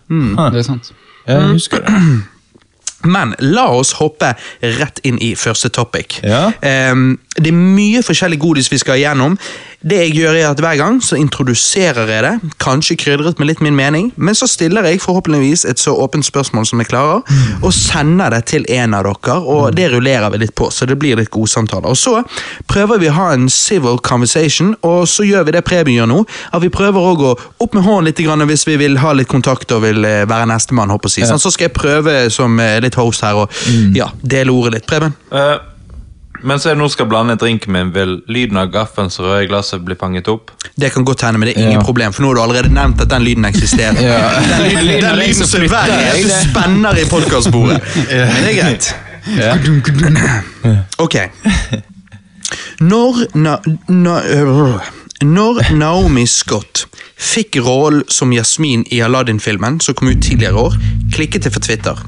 Det 0.54 0.62
er 0.62 0.70
sant. 0.70 0.94
Jeg 1.28 1.50
husker 1.56 1.84
det. 1.84 1.98
Men 3.04 3.36
la 3.40 3.68
oss 3.75 3.94
hoppe 4.00 4.34
rett 4.80 5.02
inn 5.04 5.20
i 5.22 5.34
første 5.36 5.70
topic. 5.74 6.20
Ja. 6.24 6.52
Ehm, 6.64 7.18
det 7.38 7.50
er 7.50 7.57
mye 7.57 8.03
forskjellig 8.06 8.38
godis 8.41 8.69
vi 8.71 8.77
skal 8.81 9.00
igjennom. 9.00 9.38
Det 9.83 9.97
jeg 9.97 10.13
gjør 10.15 10.38
er 10.38 10.45
at 10.47 10.59
Hver 10.63 10.77
gang 10.80 11.00
så 11.03 11.18
introduserer 11.19 12.07
jeg 12.07 12.24
det, 12.24 12.51
kanskje 12.62 12.95
krydret 13.01 13.39
med 13.39 13.50
litt 13.50 13.63
min 13.63 13.75
mening, 13.75 14.12
men 14.15 14.35
så 14.38 14.47
stiller 14.47 14.85
jeg 14.88 15.01
forhåpentligvis 15.03 15.65
et 15.68 15.81
så 15.81 15.95
åpent 15.97 16.25
spørsmål 16.25 16.68
som 16.69 16.80
jeg 16.80 16.88
klarer, 16.91 17.25
og 17.59 17.74
sender 17.75 18.31
det 18.31 18.45
til 18.53 18.68
en 18.71 18.94
av 18.95 19.03
dere, 19.09 19.39
og 19.41 19.74
det 19.75 19.89
rullerer 19.91 20.31
vi 20.31 20.44
litt 20.45 20.56
på, 20.56 20.69
så 20.71 20.88
det 20.88 20.95
blir 21.01 21.19
litt 21.19 21.31
godsamtaler. 21.33 21.89
Og 21.89 21.97
Så 21.97 22.21
prøver 22.69 23.01
vi 23.01 23.09
å 23.09 23.18
ha 23.18 23.27
en 23.33 23.50
civil 23.50 24.00
conversation, 24.00 24.75
og 24.81 25.07
så 25.09 25.27
gjør 25.27 25.50
vi 25.50 25.57
det 25.57 25.65
Preben 25.68 25.94
gjør 25.94 26.09
nå, 26.13 26.21
at 26.53 26.63
vi 26.63 26.69
prøver 26.69 27.00
å 27.00 27.13
å 27.24 27.33
opp 27.62 27.75
med 27.75 27.83
hånden 27.83 28.09
litt 28.09 28.19
grann 28.24 28.44
hvis 28.47 28.65
vi 28.68 28.77
vil 28.79 28.97
ha 29.00 29.13
litt 29.15 29.29
kontakt 29.31 29.71
og 29.71 29.83
vil 29.86 30.03
eh, 30.06 30.24
være 30.29 30.47
nestemann. 30.50 30.91
si. 31.07 31.25
Sånn, 31.25 31.39
så 31.39 31.51
skal 31.51 31.69
jeg 31.69 31.75
prøve 31.75 32.29
som 32.33 32.59
eh, 32.59 32.79
litt 32.83 32.95
host 32.95 33.24
her 33.24 33.36
og 33.44 33.51
ja, 33.95 34.09
dele 34.21 34.51
ordet 34.51 34.79
litt. 34.79 34.88
Preben? 34.89 35.13
Eh, 35.31 35.73
mens 36.44 36.66
jeg 36.68 36.75
nå 36.78 36.88
skal 36.92 37.07
blande 37.10 37.36
drinken 37.40 37.72
min, 37.74 37.92
vil 37.95 38.18
lyden 38.28 38.57
av 38.62 38.69
gaffens 38.74 39.19
røde 39.19 39.48
glasset 39.50 39.84
bli 39.86 39.95
fanget 40.00 40.28
opp? 40.31 40.51
Det 40.80 40.92
kan 40.94 41.06
godt 41.07 41.22
hende, 41.25 41.40
men 41.40 41.48
det 41.50 41.56
er 41.57 41.62
ingen 41.66 41.80
Ja. 41.80 41.86
problem, 41.86 42.13
for 42.13 42.24
nå 42.24 42.28
har 42.31 42.36
du 42.36 42.42
allerede 42.42 42.74
nevnt 42.74 43.01
at 43.01 43.10
den 43.10 43.24
lyden 43.24 43.45
eksisterer. 43.45 44.00
Ja. 44.04 44.18
Den 44.40 44.63
lyden, 44.69 44.86
Lyden 44.88 45.10
den 45.10 45.20
lyden 45.20 45.48
som 45.48 45.62
hver 45.62 45.94
eneste 45.94 46.50
spenner 46.50 46.98
i 47.00 47.06
podkastbordet. 47.10 47.82
Men 48.10 48.44
det 48.44 48.51
er 48.51 48.62
greit. 48.62 48.96
Ja. 49.38 49.56
Ok. 51.00 51.15
Når, 52.91 53.24
na, 53.38 53.58
na, 53.88 54.20
når 55.24 55.74
Naomi 55.77 56.25
Scott 56.27 56.86
fikk 57.24 57.58
rollen 57.63 58.03
som 58.12 58.34
Jasmin 58.34 58.84
i 58.92 59.00
Aladdin-filmen, 59.06 59.80
som 59.82 59.96
kom 59.96 60.10
ut 60.12 60.24
tidligere 60.24 60.60
år, 60.60 60.77
klikket 61.13 61.46
det 61.46 61.53
for 61.53 61.63
Twitter. 61.63 62.00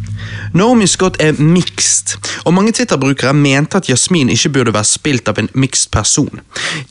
Naomi 0.54 0.88
Scott 0.88 1.20
er 1.22 1.38
mixed, 1.40 2.16
og 2.46 2.54
mange 2.54 2.72
Twitter-brukere 2.76 3.34
mente 3.34 3.78
at 3.78 3.90
Jasmin 3.90 4.30
ikke 4.30 4.50
burde 4.58 4.74
være 4.76 4.90
spilt 4.90 5.30
av 5.32 5.40
en 5.40 5.50
mixed 5.54 5.92
person. 5.92 6.42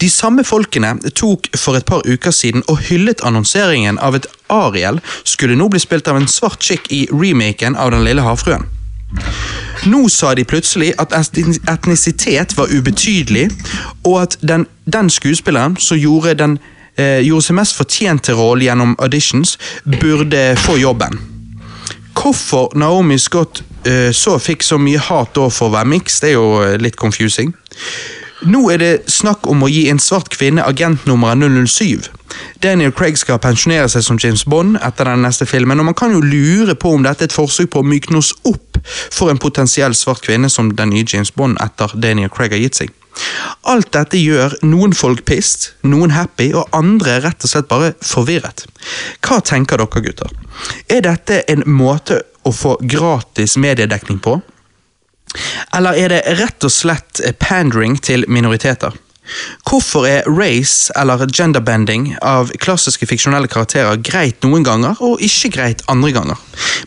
De 0.00 0.10
samme 0.10 0.44
folkene 0.44 0.94
tok 1.14 1.50
for 1.56 1.76
et 1.76 1.88
par 1.88 2.06
uker 2.06 2.34
siden 2.34 2.64
og 2.68 2.80
hyllet 2.88 3.24
annonseringen 3.24 3.98
av 3.98 4.20
at 4.20 4.30
Ariel 4.52 5.02
skulle 5.24 5.58
nå 5.58 5.68
bli 5.72 5.82
spilt 5.82 6.08
av 6.08 6.20
en 6.20 6.30
svart 6.30 6.62
chick 6.62 6.90
i 6.92 7.06
remaken 7.12 7.76
av 7.76 7.90
Den 7.94 8.06
lille 8.06 8.24
havfruen. 8.24 8.68
Nå 9.84 10.08
sa 10.08 10.32
de 10.34 10.44
plutselig 10.48 10.92
at 10.98 11.12
etnisitet 11.12 12.56
var 12.56 12.72
ubetydelig, 12.72 13.50
og 14.04 14.22
at 14.22 14.38
den, 14.40 14.66
den 14.92 15.10
skuespilleren 15.10 15.76
som 15.76 15.98
gjorde, 15.98 16.34
den, 16.40 16.58
eh, 16.96 17.20
gjorde 17.26 17.48
seg 17.48 17.58
mest 17.58 17.76
fortjent 17.76 18.24
til 18.24 18.38
rollen 18.38 18.64
gjennom 18.64 18.96
auditions, 18.98 19.58
burde 20.00 20.54
få 20.56 20.78
jobben. 20.80 21.20
Hvorfor 22.14 22.72
Naomi 22.78 23.18
Scott 23.18 23.64
eh, 23.84 24.12
så 24.12 24.38
fikk 24.38 24.62
så 24.62 24.78
mye 24.78 24.98
hat 24.98 25.36
for 25.36 25.68
å 25.68 25.72
være 25.74 25.90
mix, 25.90 26.20
det 26.22 26.32
er 26.32 26.38
jo 26.38 26.50
eh, 26.62 26.76
litt 26.80 26.96
confusing. 26.96 27.52
Nå 28.44 28.60
er 28.68 28.80
det 28.80 28.92
snakk 29.08 29.46
om 29.48 29.62
å 29.64 29.70
gi 29.72 29.86
en 29.88 30.00
svart 30.02 30.28
kvinne 30.34 30.64
agentnummeret 30.68 31.40
007. 31.40 32.10
Daniel 32.60 32.92
Craig 32.92 33.16
skal 33.16 33.40
pensjonere 33.40 33.88
seg 33.88 34.04
som 34.04 34.18
James 34.20 34.42
Bond 34.44 34.76
etter 34.84 35.08
den 35.08 35.24
neste 35.24 35.46
filmen, 35.48 35.80
og 35.80 35.88
man 35.88 35.96
kan 35.96 36.12
jo 36.12 36.20
lure 36.20 36.74
på 36.76 36.92
om 36.92 37.06
dette 37.06 37.24
er 37.24 37.30
et 37.30 37.36
forsøk 37.36 37.70
på 37.72 37.80
å 37.80 37.88
mykne 37.88 38.20
oss 38.20 38.34
opp 38.44 38.76
for 38.84 39.32
en 39.32 39.40
potensiell 39.40 39.96
svart 39.96 40.24
kvinne 40.26 40.50
som 40.52 40.74
den 40.76 40.92
nye 40.92 41.08
James 41.08 41.32
Bond 41.32 41.56
etter 41.64 41.96
Daniel 41.96 42.32
Craig 42.32 42.52
har 42.52 42.60
gitt 42.60 42.82
seg. 42.82 42.92
Alt 43.70 43.92
dette 43.94 44.20
gjør 44.20 44.58
noen 44.66 44.92
folk 44.92 45.24
pissed, 45.24 45.70
noen 45.86 46.12
happy, 46.12 46.50
og 46.52 46.68
andre 46.76 47.20
rett 47.24 47.46
og 47.46 47.52
slett 47.52 47.70
bare 47.70 47.94
forvirret. 48.04 48.66
Hva 49.24 49.40
tenker 49.40 49.80
dere, 49.80 50.04
gutter? 50.04 50.34
Er 50.90 51.04
dette 51.06 51.44
en 51.48 51.64
måte 51.70 52.20
å 52.44 52.52
få 52.52 52.76
gratis 52.82 53.56
mediedekning 53.56 54.20
på? 54.20 54.40
Eller 55.74 55.98
er 55.98 56.12
det 56.12 56.22
rett 56.40 56.66
og 56.66 56.72
slett 56.72 57.22
pandering 57.42 57.96
til 58.02 58.26
minoriteter? 58.28 58.94
Hvorfor 59.64 60.04
er 60.06 60.26
race 60.28 60.92
eller 61.00 61.24
genderbending 61.32 62.10
av 62.22 62.50
klassiske 62.60 63.06
fiksjonelle 63.08 63.48
karakterer 63.48 63.96
greit 64.04 64.44
noen 64.44 64.66
ganger 64.66 65.00
og 65.00 65.22
ikke 65.24 65.50
greit 65.54 65.84
andre 65.88 66.12
ganger? 66.12 66.42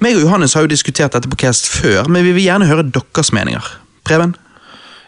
Meg 0.05 0.19
og 0.19 0.27
Johannes 0.27 0.53
har 0.53 0.67
jo 0.67 0.71
diskutert 0.71 1.17
dette 1.17 1.29
på 1.31 1.39
Cast 1.41 1.69
før, 1.73 2.05
men 2.05 2.25
vi 2.27 2.35
vil 2.37 2.45
gjerne 2.45 2.69
høre 2.69 2.85
deres 2.85 3.33
meninger. 3.33 3.71
Preben? 4.05 4.35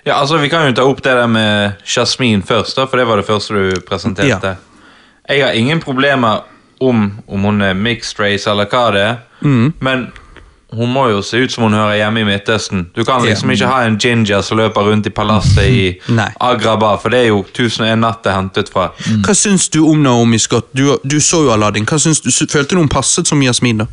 Ja, 0.08 0.18
altså 0.18 0.40
Vi 0.42 0.50
kan 0.50 0.66
jo 0.66 0.74
ta 0.74 0.88
opp 0.90 1.04
det 1.04 1.14
der 1.14 1.28
med 1.28 1.78
Jasmin 1.86 2.42
først, 2.42 2.78
da, 2.78 2.88
for 2.90 2.98
det 2.98 3.06
var 3.08 3.20
det 3.22 3.28
første 3.28 3.54
du 3.54 3.82
presenterte. 3.86 4.56
Jeg 5.30 5.44
har 5.46 5.54
ingen 5.54 5.82
problemer 5.84 6.48
om 6.80 7.20
om 7.28 7.44
hun 7.44 7.62
er 7.62 7.74
mixed 7.76 8.20
race 8.20 8.50
eller 8.50 8.66
hva 8.72 8.86
det 8.96 9.02
er, 9.04 9.18
men 9.84 10.08
hun 10.76 10.92
må 10.94 11.08
jo 11.10 11.22
se 11.26 11.38
ut 11.42 11.52
som 11.52 11.64
hun 11.66 11.74
hører 11.74 11.96
hjemme 11.98 12.22
i 12.22 12.26
Midtøsten. 12.28 12.84
Du 12.96 13.02
kan 13.06 13.24
liksom 13.26 13.50
ikke 13.50 13.68
ha 13.72 13.80
en 13.88 13.98
ginger 13.98 14.44
som 14.46 14.60
løper 14.60 14.86
rundt 14.86 15.08
i 15.10 15.10
palasset 15.10 15.66
i. 15.66 15.88
Agrabah, 16.50 17.00
for 17.02 17.10
det 17.10 17.24
er 17.24 17.32
jo 17.32 17.40
1001 17.42 17.98
natt 18.04 18.22
det 18.24 18.30
er 18.34 18.38
hentet 18.38 18.70
fra. 18.70 18.92
Hva 19.26 19.34
syns 19.34 19.66
du 19.74 19.82
om 19.90 20.04
Naomi 20.06 20.38
Scott? 20.38 20.70
Du, 20.78 20.92
du 21.04 21.18
så 21.20 21.42
jo 21.48 21.52
Aladdin. 21.56 21.88
Syns 21.90 22.22
du, 22.22 22.30
Følte 22.46 22.76
du 22.76 22.84
hun 22.84 22.90
passet 22.92 23.28
som 23.28 23.42
Yasmin? 23.42 23.82
da? 23.82 23.90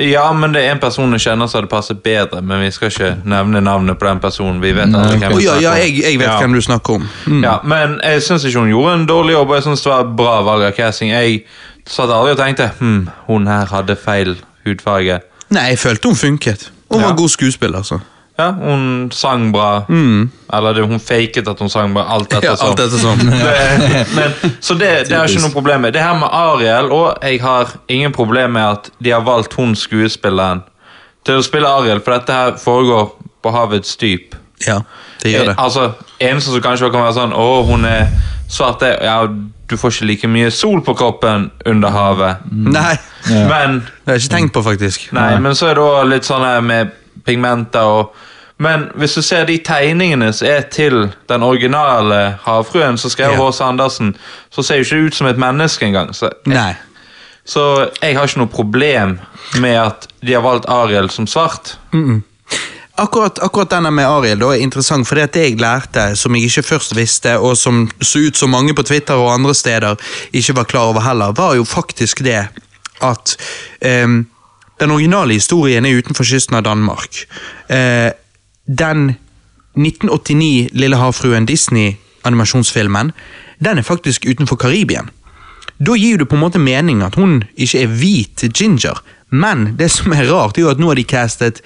Ja, 0.00 0.32
men 0.32 0.54
det 0.56 0.62
er 0.64 0.72
en 0.72 0.80
person 0.80 1.12
jeg 1.12 1.20
kjenner 1.26 1.46
som 1.50 1.58
hadde 1.60 1.68
passet 1.70 1.98
bedre, 2.02 2.40
men 2.42 2.62
vi 2.64 2.70
skal 2.72 2.88
ikke 2.88 3.10
nevne 3.28 3.60
navnet 3.60 3.98
på 4.00 4.06
den 4.08 4.20
personen. 4.22 4.62
Vi 4.62 4.72
vet 4.72 4.88
hvem 4.94 5.34
vi 5.36 5.44
ja, 5.44 5.58
ja, 5.60 5.74
jeg, 5.76 5.98
jeg 6.00 6.18
vet 6.18 6.26
Ja. 6.26 6.38
hvem 6.40 6.54
du 6.56 6.60
snakker 6.64 6.94
om. 6.94 7.08
Mm. 7.26 7.42
Ja, 7.44 7.58
men 7.68 7.98
jeg 8.02 8.22
syns 8.24 8.46
ikke 8.48 8.62
hun 8.64 8.72
gjorde 8.72 8.94
en 8.94 9.06
dårlig 9.10 9.34
jobb, 9.36 9.50
og 9.50 9.58
jeg 9.60 9.62
synes 9.68 9.82
det 9.84 9.92
var 9.92 10.08
bra 10.16 10.38
valg 10.46 10.64
av 10.70 10.72
casting. 10.78 11.12
Jeg 11.12 11.42
satt 11.86 12.08
aldri 12.10 12.32
og 12.32 12.40
tenkte 12.40 12.70
hm, 12.78 13.02
hun 13.28 13.46
her 13.50 13.68
hadde 13.70 13.96
feil 14.00 14.38
hudfarge. 14.64 15.20
Nei, 15.50 15.68
jeg 15.72 15.78
følte 15.78 16.08
hun 16.08 16.16
funket. 16.16 16.70
Hun 16.90 17.00
Ja. 17.00 17.06
var 17.08 17.16
god 17.16 17.28
skuespiller, 17.28 17.78
altså. 17.78 18.00
Ja, 18.38 18.50
hun 18.52 19.10
sang 19.12 19.52
bra. 19.52 19.84
Eller 19.90 20.72
det, 20.72 20.86
hun 20.88 21.00
faket 21.00 21.48
at 21.48 21.58
hun 21.60 21.68
sang 21.68 21.92
bra. 21.94 22.06
Alt 22.14 22.32
Ja, 22.32 22.54
alt 22.60 22.80
etter 22.80 22.98
sånn. 22.98 23.18
Det- 23.30 24.06
men, 24.14 24.32
så 24.60 24.74
det, 24.78 25.08
det 25.08 25.12
er 25.18 25.26
ikke 25.28 25.42
noe 25.42 25.52
problem 25.52 25.80
med. 25.82 25.92
Det 25.92 26.02
her 26.02 26.14
med 26.18 26.28
Ariel, 26.32 26.88
og 26.92 27.18
jeg 27.22 27.40
har 27.42 27.68
ingen 27.88 28.12
problem 28.12 28.52
med 28.56 28.62
at 28.64 28.90
de 29.02 29.10
har 29.10 29.20
valgt 29.26 29.52
hun 29.54 29.74
skuespilleren 29.76 30.62
til 31.24 31.34
å 31.36 31.42
spille 31.44 31.68
Ariel, 31.68 32.00
for 32.00 32.16
dette 32.16 32.32
her 32.32 32.52
foregår 32.56 33.10
på 33.44 33.52
havets 33.52 33.96
dyp. 34.00 34.34
Ja, 34.66 34.80
det 35.22 35.32
gjør 35.34 35.44
det. 35.50 35.56
Eh, 35.58 35.64
Altså, 35.64 35.90
Eneste 36.20 36.50
som 36.52 36.60
kanskje 36.60 36.90
kan 36.92 37.00
være 37.00 37.14
sånn 37.16 37.32
Å, 37.32 37.46
hun 37.66 37.84
er 37.88 38.08
svart 38.50 38.80
det, 38.82 38.96
Ja, 39.06 39.22
du 39.70 39.76
får 39.78 39.92
ikke 39.94 40.06
like 40.08 40.28
mye 40.28 40.50
sol 40.50 40.80
på 40.82 40.94
kroppen 40.98 41.50
under 41.66 41.92
havet. 41.94 42.36
Nei, 42.50 42.96
Men 43.30 43.76
det 43.84 44.10
har 44.10 44.16
jeg 44.18 44.24
ikke 44.24 44.34
tenkt 44.34 44.52
på, 44.56 44.62
faktisk. 44.66 45.08
Nei, 45.14 45.38
men 45.38 45.54
så 45.54 45.68
er 45.70 45.78
det 45.78 45.84
også 45.84 46.08
litt 46.10 46.26
sånn 46.26 46.66
med 46.66 46.90
pigmenter 47.26 47.86
og 48.00 48.12
Men 48.60 48.90
hvis 49.00 49.14
du 49.16 49.22
ser 49.24 49.46
de 49.48 49.54
tegningene 49.64 50.32
som 50.36 50.46
er 50.50 50.66
til 50.68 51.06
den 51.30 51.42
originale 51.42 52.36
havfruen 52.44 52.98
som 53.00 53.10
skrev 53.10 53.32
Ja. 53.32 53.38
H.C. 53.46 53.62
Andersen, 53.64 54.10
så 54.52 54.62
ser 54.62 54.76
jo 54.76 54.84
ikke 54.84 55.06
ut 55.06 55.14
som 55.14 55.26
et 55.30 55.38
menneske 55.40 55.86
engang. 55.86 56.12
Så, 56.12 56.28
Nei. 56.44 56.74
så 57.44 57.88
jeg 58.02 58.18
har 58.18 58.28
ikke 58.28 58.42
noe 58.42 58.52
problem 58.52 59.18
med 59.60 59.78
at 59.80 60.08
de 60.20 60.34
har 60.36 60.42
valgt 60.44 60.68
Ariel 60.68 61.08
som 61.10 61.26
svart. 61.26 61.78
Akkurat, 63.00 63.38
akkurat 63.38 63.70
denne 63.72 63.88
med 63.96 64.04
Ariel 64.04 64.40
da 64.42 64.50
er 64.52 64.60
interessant, 64.60 65.06
for 65.08 65.16
det 65.16 65.40
jeg 65.40 65.56
lærte, 65.60 66.10
som 66.20 66.34
jeg 66.36 66.50
ikke 66.50 66.66
først 66.68 66.92
visste, 66.98 67.38
og 67.40 67.56
som 67.56 67.86
så 67.96 68.20
ut 68.26 68.36
som 68.36 68.52
mange 68.52 68.74
på 68.76 68.84
Twitter 68.84 69.16
og 69.16 69.32
andre 69.32 69.54
steder 69.56 69.96
ikke 70.36 70.56
var 70.58 70.68
klar 70.68 70.90
over 70.90 71.00
heller, 71.00 71.32
var 71.32 71.54
jo 71.56 71.64
faktisk 71.64 72.20
det 72.26 72.42
at 73.00 73.36
um, 74.04 74.26
den 74.80 74.90
originale 74.90 75.32
historien 75.32 75.86
er 75.86 75.96
utenfor 75.96 76.28
kysten 76.28 76.58
av 76.58 76.66
Danmark. 76.68 77.22
Uh, 77.72 78.12
den 78.68 79.14
1989 79.80 80.68
Lille 80.76 81.00
havfruen 81.00 81.48
Disney-animasjonsfilmen, 81.48 83.14
den 83.64 83.78
er 83.78 83.86
faktisk 83.86 84.28
utenfor 84.28 84.60
Karibien. 84.60 85.08
Da 85.80 85.96
gir 85.96 86.20
det 86.20 86.28
på 86.28 86.36
en 86.36 86.44
måte 86.44 86.60
mening 86.60 87.00
at 87.02 87.16
hun 87.16 87.40
ikke 87.56 87.80
er 87.80 87.96
hvit 87.96 88.44
ginger, 88.52 89.00
men 89.30 89.76
det 89.76 89.90
som 89.90 90.12
er 90.12 90.24
rart, 90.30 90.58
er 90.58 90.62
jo 90.62 90.70
at 90.70 90.78
nå 90.82 90.88
har 90.90 90.94
de 90.98 91.04
castet 91.04 91.60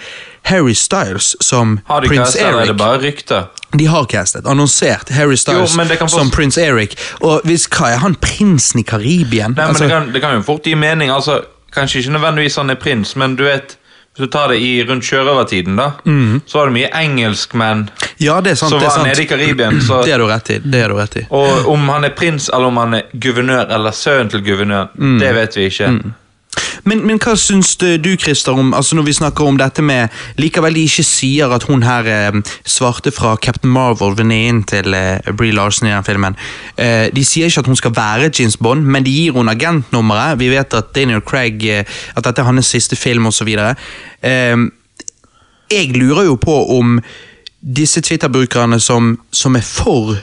Harry 0.51 0.75
Styles 0.75 1.35
som 1.41 1.79
Har 1.89 2.01
de 2.05 2.09
prins 2.09 2.21
castet, 2.35 2.43
eller 2.47 2.63
er 2.63 2.67
det 2.73 2.77
bare 2.77 2.99
rykte? 3.01 3.39
De 3.75 3.87
har 3.91 4.05
castet, 4.07 4.47
annonsert 4.47 5.09
Harry 5.11 5.37
Styles 5.37 5.73
Jo, 5.77 6.09
som 6.09 6.31
prins 6.31 6.59
Eric. 6.59 6.95
Og 7.23 7.41
hvis, 7.45 7.65
hva 7.73 7.95
er 7.95 8.03
han 8.05 8.15
prinsen 8.21 8.81
i 8.81 8.85
Karibien? 8.87 9.55
Nei, 9.57 9.65
Altså, 9.67 9.85
men 9.85 9.89
det 9.91 9.95
kan, 9.97 10.13
det 10.13 10.21
kan 10.23 10.35
jo 10.37 10.43
fort 10.43 10.65
gi 10.69 10.75
mening. 10.75 11.11
altså, 11.11 11.41
Kanskje 11.75 11.99
ikke 12.05 12.13
nødvendigvis 12.15 12.57
han 12.57 12.71
er 12.71 12.75
prins, 12.79 13.17
men 13.17 13.35
du 13.37 13.43
vet 13.45 13.77
Hvis 14.15 14.29
du 14.29 14.31
tar 14.31 14.53
det 14.53 14.61
i 14.63 14.85
rundt 14.87 15.03
sjørøvertiden, 15.05 15.75
da, 15.77 15.89
så 16.47 16.59
var 16.61 16.69
det 16.71 16.75
mye 16.77 16.91
engelskmenn 16.95 17.89
ja, 18.23 18.37
det 18.41 18.53
er 18.53 18.55
sant. 18.61 18.71
som 18.71 18.79
er 18.79 18.87
var 18.87 19.07
nede 19.09 19.23
i 19.25 19.27
Karibien. 19.27 19.81
Så, 19.83 20.05
Det 20.05 20.13
har 20.13 20.19
du 20.23 20.27
rett 20.31 20.51
i. 20.55 20.59
det 20.63 20.83
har 20.85 20.89
du 20.89 20.95
rett 21.01 21.17
i. 21.17 21.25
og 21.35 21.67
om 21.73 21.89
han 21.89 22.05
er 22.05 22.11
prins 22.15 22.47
eller 22.49 22.67
om 22.71 22.77
han 22.79 22.95
er 22.95 23.09
guvernør 23.19 23.73
eller 23.75 23.91
sønnen 23.91 24.31
til 24.31 24.45
guvernør, 24.47 24.87
Mm. 24.95 25.19
det 25.19 25.33
vet 25.35 25.57
vi 25.57 25.65
ikke. 25.67 25.89
Men, 26.85 27.03
men 27.07 27.19
hva 27.23 27.35
syns 27.39 27.75
du, 27.81 28.11
Christer, 28.21 28.53
om 28.53 28.75
altså 28.77 28.97
når 28.97 29.07
vi 29.09 29.17
snakker 29.17 29.49
om 29.49 29.59
dette 29.59 29.83
med 29.83 30.13
Likevel 30.41 30.77
de 30.77 30.85
ikke 30.89 31.05
sier 31.07 31.53
at 31.55 31.67
hun 31.69 31.85
her 31.87 32.09
eh, 32.11 32.39
svarte 32.69 33.13
fra 33.15 33.35
Captain 33.41 33.73
Marvel, 33.73 34.17
venninnen 34.19 34.63
til 34.69 34.95
eh, 34.95 35.33
Brie 35.37 35.55
Larson 35.55 35.89
i 35.89 35.95
den 35.95 36.07
filmen 36.07 36.39
eh, 36.77 37.11
De 37.15 37.25
sier 37.25 37.49
ikke 37.49 37.65
at 37.65 37.71
hun 37.73 37.81
skal 37.81 37.97
være 37.97 38.31
James 38.31 38.57
Bond, 38.57 38.85
men 38.85 39.07
de 39.07 39.13
gir 39.15 39.37
henne 39.37 39.55
agentnummeret. 39.55 40.39
Vi 40.41 40.51
vet 40.53 40.75
at 40.77 40.95
Daniel 40.97 41.23
Craig 41.25 41.65
eh, 41.65 41.85
At 42.17 42.27
dette 42.27 42.43
er 42.43 42.51
hans 42.51 42.73
siste 42.75 42.97
film, 42.97 43.27
osv. 43.27 43.49
Eh, 43.49 44.57
jeg 45.71 45.97
lurer 45.97 46.29
jo 46.29 46.37
på 46.37 46.57
om 46.79 46.99
disse 47.65 48.01
Twitter-brukerne 48.05 48.81
som, 48.81 49.15
som 49.33 49.57
er 49.57 49.65
for 49.65 50.19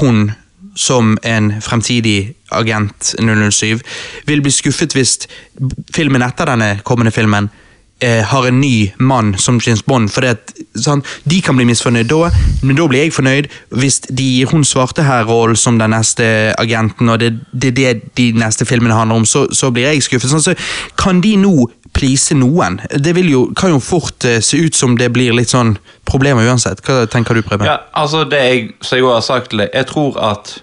hun 0.00 0.30
som 0.78 1.16
en 1.26 1.52
fremtidig 1.62 2.34
agent 2.54 3.14
007, 3.18 3.80
vil 4.28 4.42
bli 4.44 4.52
skuffet 4.54 4.94
hvis 4.94 5.18
filmen 5.94 6.22
etter 6.22 6.46
denne 6.52 6.76
kommende 6.86 7.12
filmen 7.14 7.50
eh, 8.00 8.24
har 8.24 8.46
en 8.46 8.60
ny 8.60 8.92
mann 8.98 9.34
som 9.38 9.60
James 9.66 9.82
Bond. 9.82 10.10
For 10.12 10.24
det, 10.24 10.54
sånn, 10.78 11.02
de 11.28 11.40
kan 11.44 11.58
bli 11.58 11.66
misfornøyd 11.68 12.10
da, 12.10 12.30
men 12.62 12.78
da 12.78 12.86
blir 12.90 13.06
jeg 13.06 13.16
fornøyd 13.16 13.48
hvis 13.74 14.00
de 14.08 14.28
gir 14.38 14.52
hun 14.52 14.66
svarte 14.66 15.06
her 15.06 15.26
rollen 15.28 15.58
som 15.58 15.80
den 15.80 15.92
neste 15.94 16.54
agenten, 16.58 17.10
og 17.10 17.18
det 17.22 17.32
er 17.32 17.40
det, 17.52 17.74
det 17.78 17.96
de 18.20 18.30
neste 18.38 18.68
filmene 18.68 18.96
handler 18.96 19.22
om, 19.22 19.26
så, 19.26 19.46
så 19.54 19.72
blir 19.74 19.90
jeg 19.90 20.06
skuffet. 20.06 20.30
Sånn, 20.30 20.44
så 20.44 20.56
kan 21.00 21.22
de 21.24 21.34
nå 21.40 21.56
please 21.96 22.36
noen? 22.36 22.78
Det 22.94 23.16
jo, 23.26 23.48
kan 23.58 23.74
jo 23.74 23.82
fort 23.82 24.24
eh, 24.28 24.38
se 24.44 24.60
ut 24.62 24.78
som 24.78 24.96
det 25.00 25.10
blir 25.14 25.34
litt 25.34 25.50
sånn 25.50 25.76
problemer 26.08 26.46
uansett. 26.46 26.84
Hva 26.86 27.08
tenker 27.10 27.34
du, 27.34 27.42
Preben? 27.42 27.66
Ja, 27.68 27.80
altså 27.98 28.24
det 28.28 28.44
jeg, 28.44 28.64
som 28.80 29.00
jeg 29.00 29.10
har 29.10 29.24
sagt 29.26 29.56
jeg 29.58 29.86
tror 29.90 30.18
at 30.22 30.58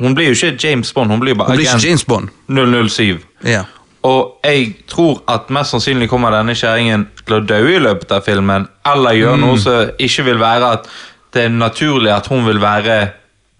hun 0.00 0.14
blir 0.14 0.32
jo 0.32 0.34
ikke 0.34 0.68
James 0.68 0.92
Bond, 0.92 1.10
hun 1.10 1.20
blir 1.20 1.34
bare 1.34 1.48
Hun 1.48 1.56
blir 1.56 1.68
ikke 1.68 1.86
James 1.88 2.04
Bond. 2.04 2.28
007. 2.48 3.20
Ja. 3.44 3.62
Og 4.04 4.40
jeg 4.44 4.74
tror 4.90 5.22
at 5.28 5.50
mest 5.50 5.70
sannsynlig 5.70 6.08
kommer 6.10 6.30
denne 6.34 6.52
kjerringen 6.54 7.06
til 7.24 7.36
å 7.38 7.40
dø 7.46 7.60
i 7.76 7.78
løpet 7.80 8.10
av 8.12 8.24
filmen, 8.26 8.66
eller 8.86 9.10
gjøre 9.16 9.36
Mm. 9.36 9.40
noe 9.46 9.58
som 9.58 9.90
ikke 9.98 10.24
vil 10.24 10.38
være 10.38 10.72
at 10.72 10.88
det 11.32 11.44
er 11.44 11.48
naturlig 11.48 12.10
at 12.12 12.26
hun 12.26 12.44
vil 12.46 12.60
være 12.60 13.08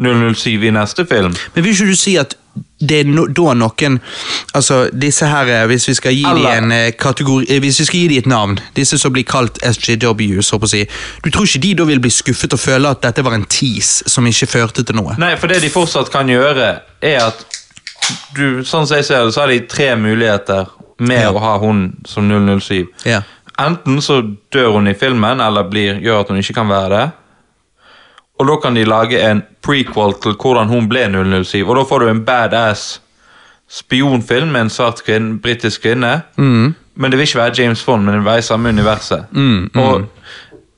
007 0.03 0.65
i 0.67 0.71
neste 0.71 1.07
film. 1.07 1.33
Men 1.55 1.65
vil 1.65 1.73
ikke 1.73 1.87
du 1.91 1.97
si 1.97 2.17
at 2.17 2.35
det 2.89 3.01
er 3.03 3.09
no, 3.11 3.27
da 3.27 3.55
noen 3.59 3.99
Altså, 4.55 4.85
disse 4.93 5.27
her, 5.27 5.49
eh, 5.51 5.65
hvis 5.71 5.89
vi 5.89 5.95
skal 5.99 6.15
gi 6.15 6.23
dem 6.25 6.47
en 6.51 6.73
eh, 6.75 6.93
kategori 6.99 7.47
eh, 7.51 7.61
Hvis 7.65 7.81
vi 7.81 7.87
skal 7.89 8.01
gi 8.01 8.09
dem 8.13 8.19
et 8.23 8.31
navn, 8.31 8.59
disse 8.77 8.99
som 9.01 9.13
blir 9.15 9.27
kalt 9.29 9.59
SJW, 9.65 10.41
så 10.45 10.59
på 10.61 10.69
å 10.69 10.73
si, 10.75 10.85
du 11.25 11.31
tror 11.31 11.49
ikke 11.49 11.63
de 11.65 11.73
da 11.81 11.89
vil 11.89 12.03
bli 12.05 12.13
skuffet 12.13 12.55
og 12.57 12.61
føle 12.63 12.91
at 12.95 13.03
dette 13.07 13.25
var 13.27 13.37
en 13.37 13.47
tease 13.51 14.09
som 14.11 14.27
ikke 14.31 14.51
førte 14.51 14.85
til 14.85 14.99
noe? 15.01 15.17
Nei, 15.21 15.35
for 15.41 15.51
det 15.51 15.63
de 15.65 15.73
fortsatt 15.73 16.13
kan 16.15 16.31
gjøre, 16.31 16.71
er 17.05 17.21
at 17.25 17.45
du, 18.37 18.63
sånn 18.67 18.87
som 18.87 18.99
jeg 18.99 19.07
ser 19.09 19.25
det, 19.25 19.35
så 19.35 19.45
har 19.45 19.53
de 19.53 19.61
tre 19.71 19.95
muligheter 19.97 20.69
med 20.99 21.23
Ja. 21.25 21.33
å 21.33 21.41
ha 21.43 21.57
hun 21.59 21.87
som 22.07 22.29
007. 22.29 22.87
Ja. 23.09 23.23
Enten 23.59 24.01
så 24.03 24.21
dør 24.53 24.73
hun 24.77 24.89
i 24.91 24.95
filmen, 24.99 25.41
eller 25.41 25.67
blir, 25.71 26.01
gjør 26.03 26.21
at 26.25 26.31
hun 26.33 26.39
ikke 26.43 26.57
kan 26.61 26.69
være 26.71 26.91
det. 26.95 27.05
Og 28.39 28.47
da 28.49 28.57
kan 28.63 28.75
de 28.75 28.85
lage 28.85 29.21
en 29.31 29.43
prequel 29.63 30.15
til 30.23 30.35
hvordan 30.35 30.69
hun 30.69 30.89
ble 30.91 31.05
007, 31.45 31.63
og 31.69 31.77
da 31.77 31.85
får 31.87 32.01
du 32.05 32.09
en 32.11 32.25
badass 32.27 33.01
spionfilm 33.71 34.51
med 34.53 34.61
en 34.67 34.71
svart 34.71 35.03
kvinne, 35.07 35.39
britisk 35.43 35.83
kvinne. 35.87 36.23
Men 36.95 37.11
det 37.11 37.19
vil 37.19 37.27
ikke 37.29 37.39
være 37.41 37.55
James 37.63 37.85
Bond, 37.85 38.05
men 38.05 38.15
det 38.15 38.21
vil 38.21 38.27
være 38.33 38.39
i 38.43 38.43
samme 38.49 38.69
universet. 38.69 39.25
Og 39.75 40.05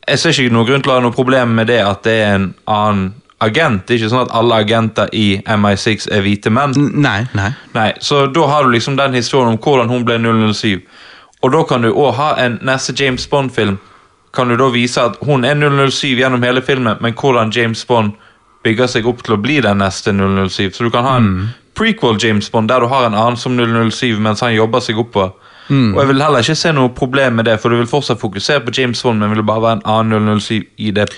jeg 0.09 0.19
ser 0.19 0.31
ikke 0.31 0.53
noen 0.55 0.67
grunn 0.69 0.83
til 0.85 0.93
å 0.93 0.95
ha 0.95 1.01
noe 1.05 1.13
problem 1.17 1.49
med 1.59 1.67
det 1.73 1.81
at 1.83 2.05
det 2.07 2.15
er 2.23 2.35
en 2.37 2.47
annen 2.71 3.09
agent. 3.43 3.83
Det 3.89 3.95
er 3.97 3.99
ikke 4.01 4.13
sånn 4.15 4.23
at 4.29 4.37
alle 4.39 4.61
agenter 4.63 5.11
i 5.13 5.27
MI6 5.45 6.07
er 6.15 6.23
hvite 6.25 6.51
menn. 6.51 6.73
Nei, 7.03 7.27
nei. 7.37 7.51
Nei, 7.75 7.91
Så 8.01 8.27
da 8.33 8.47
har 8.53 8.65
du 8.65 8.71
liksom 8.73 8.97
den 8.97 9.15
historien 9.19 9.51
om 9.53 9.59
hvordan 9.59 9.89
hun 9.93 10.05
ble 10.09 10.17
007. 10.23 10.81
Og 11.43 11.53
da 11.53 11.65
kan 11.69 11.83
du 11.85 11.91
òg 11.93 12.15
ha 12.17 12.31
en 12.47 12.59
neste 12.65 12.95
James 12.97 13.27
Bond-film. 13.29 13.77
Kan 14.37 14.49
du 14.53 14.57
da 14.61 14.69
vise 14.75 15.01
at 15.01 15.17
hun 15.25 15.45
er 15.49 15.57
007 15.57 16.19
gjennom 16.21 16.43
hele 16.45 16.61
filmen, 16.63 16.99
men 17.01 17.15
hvordan 17.17 17.53
James 17.57 17.85
Bond 17.89 18.13
bygger 18.67 18.91
seg 18.91 19.07
opp 19.09 19.23
til 19.25 19.37
å 19.37 19.41
bli 19.41 19.61
den 19.65 19.79
neste 19.81 20.13
007. 20.13 20.75
Så 20.77 20.85
du 20.85 20.91
kan 20.91 21.05
ha 21.07 21.17
en 21.17 21.25
Mm. 21.31 21.49
prequel 21.77 22.17
James 22.21 22.49
Bond 22.51 22.69
der 22.69 22.81
du 22.81 22.87
har 22.89 23.07
en 23.07 23.15
annen 23.15 23.37
som 23.37 23.57
007 23.57 24.19
mens 24.21 24.41
han 24.41 24.55
jobber 24.55 24.81
seg 24.81 24.99
oppover. 24.99 25.33
Mm. 25.69 25.95
Og 25.95 26.01
jeg 26.01 26.09
vil 26.09 26.23
heller 26.23 26.45
ikke 26.45 26.55
se 26.57 26.73
noe 26.73 26.89
problem 26.95 27.35
med 27.41 27.45
det, 27.49 27.59
for 27.61 27.69
du 27.69 27.77
vil 27.77 27.87
fortsatt 27.91 28.21
fokusere 28.21 28.61
på 28.65 28.73
James 28.79 29.03
Bond, 29.03 29.19
men 29.21 29.35
vil 29.35 29.43
bare 29.43 29.63
være 29.63 29.73
en 29.81 29.83
annen 29.85 30.41
007 30.41 30.63
i 30.79 30.91
det. 30.91 31.09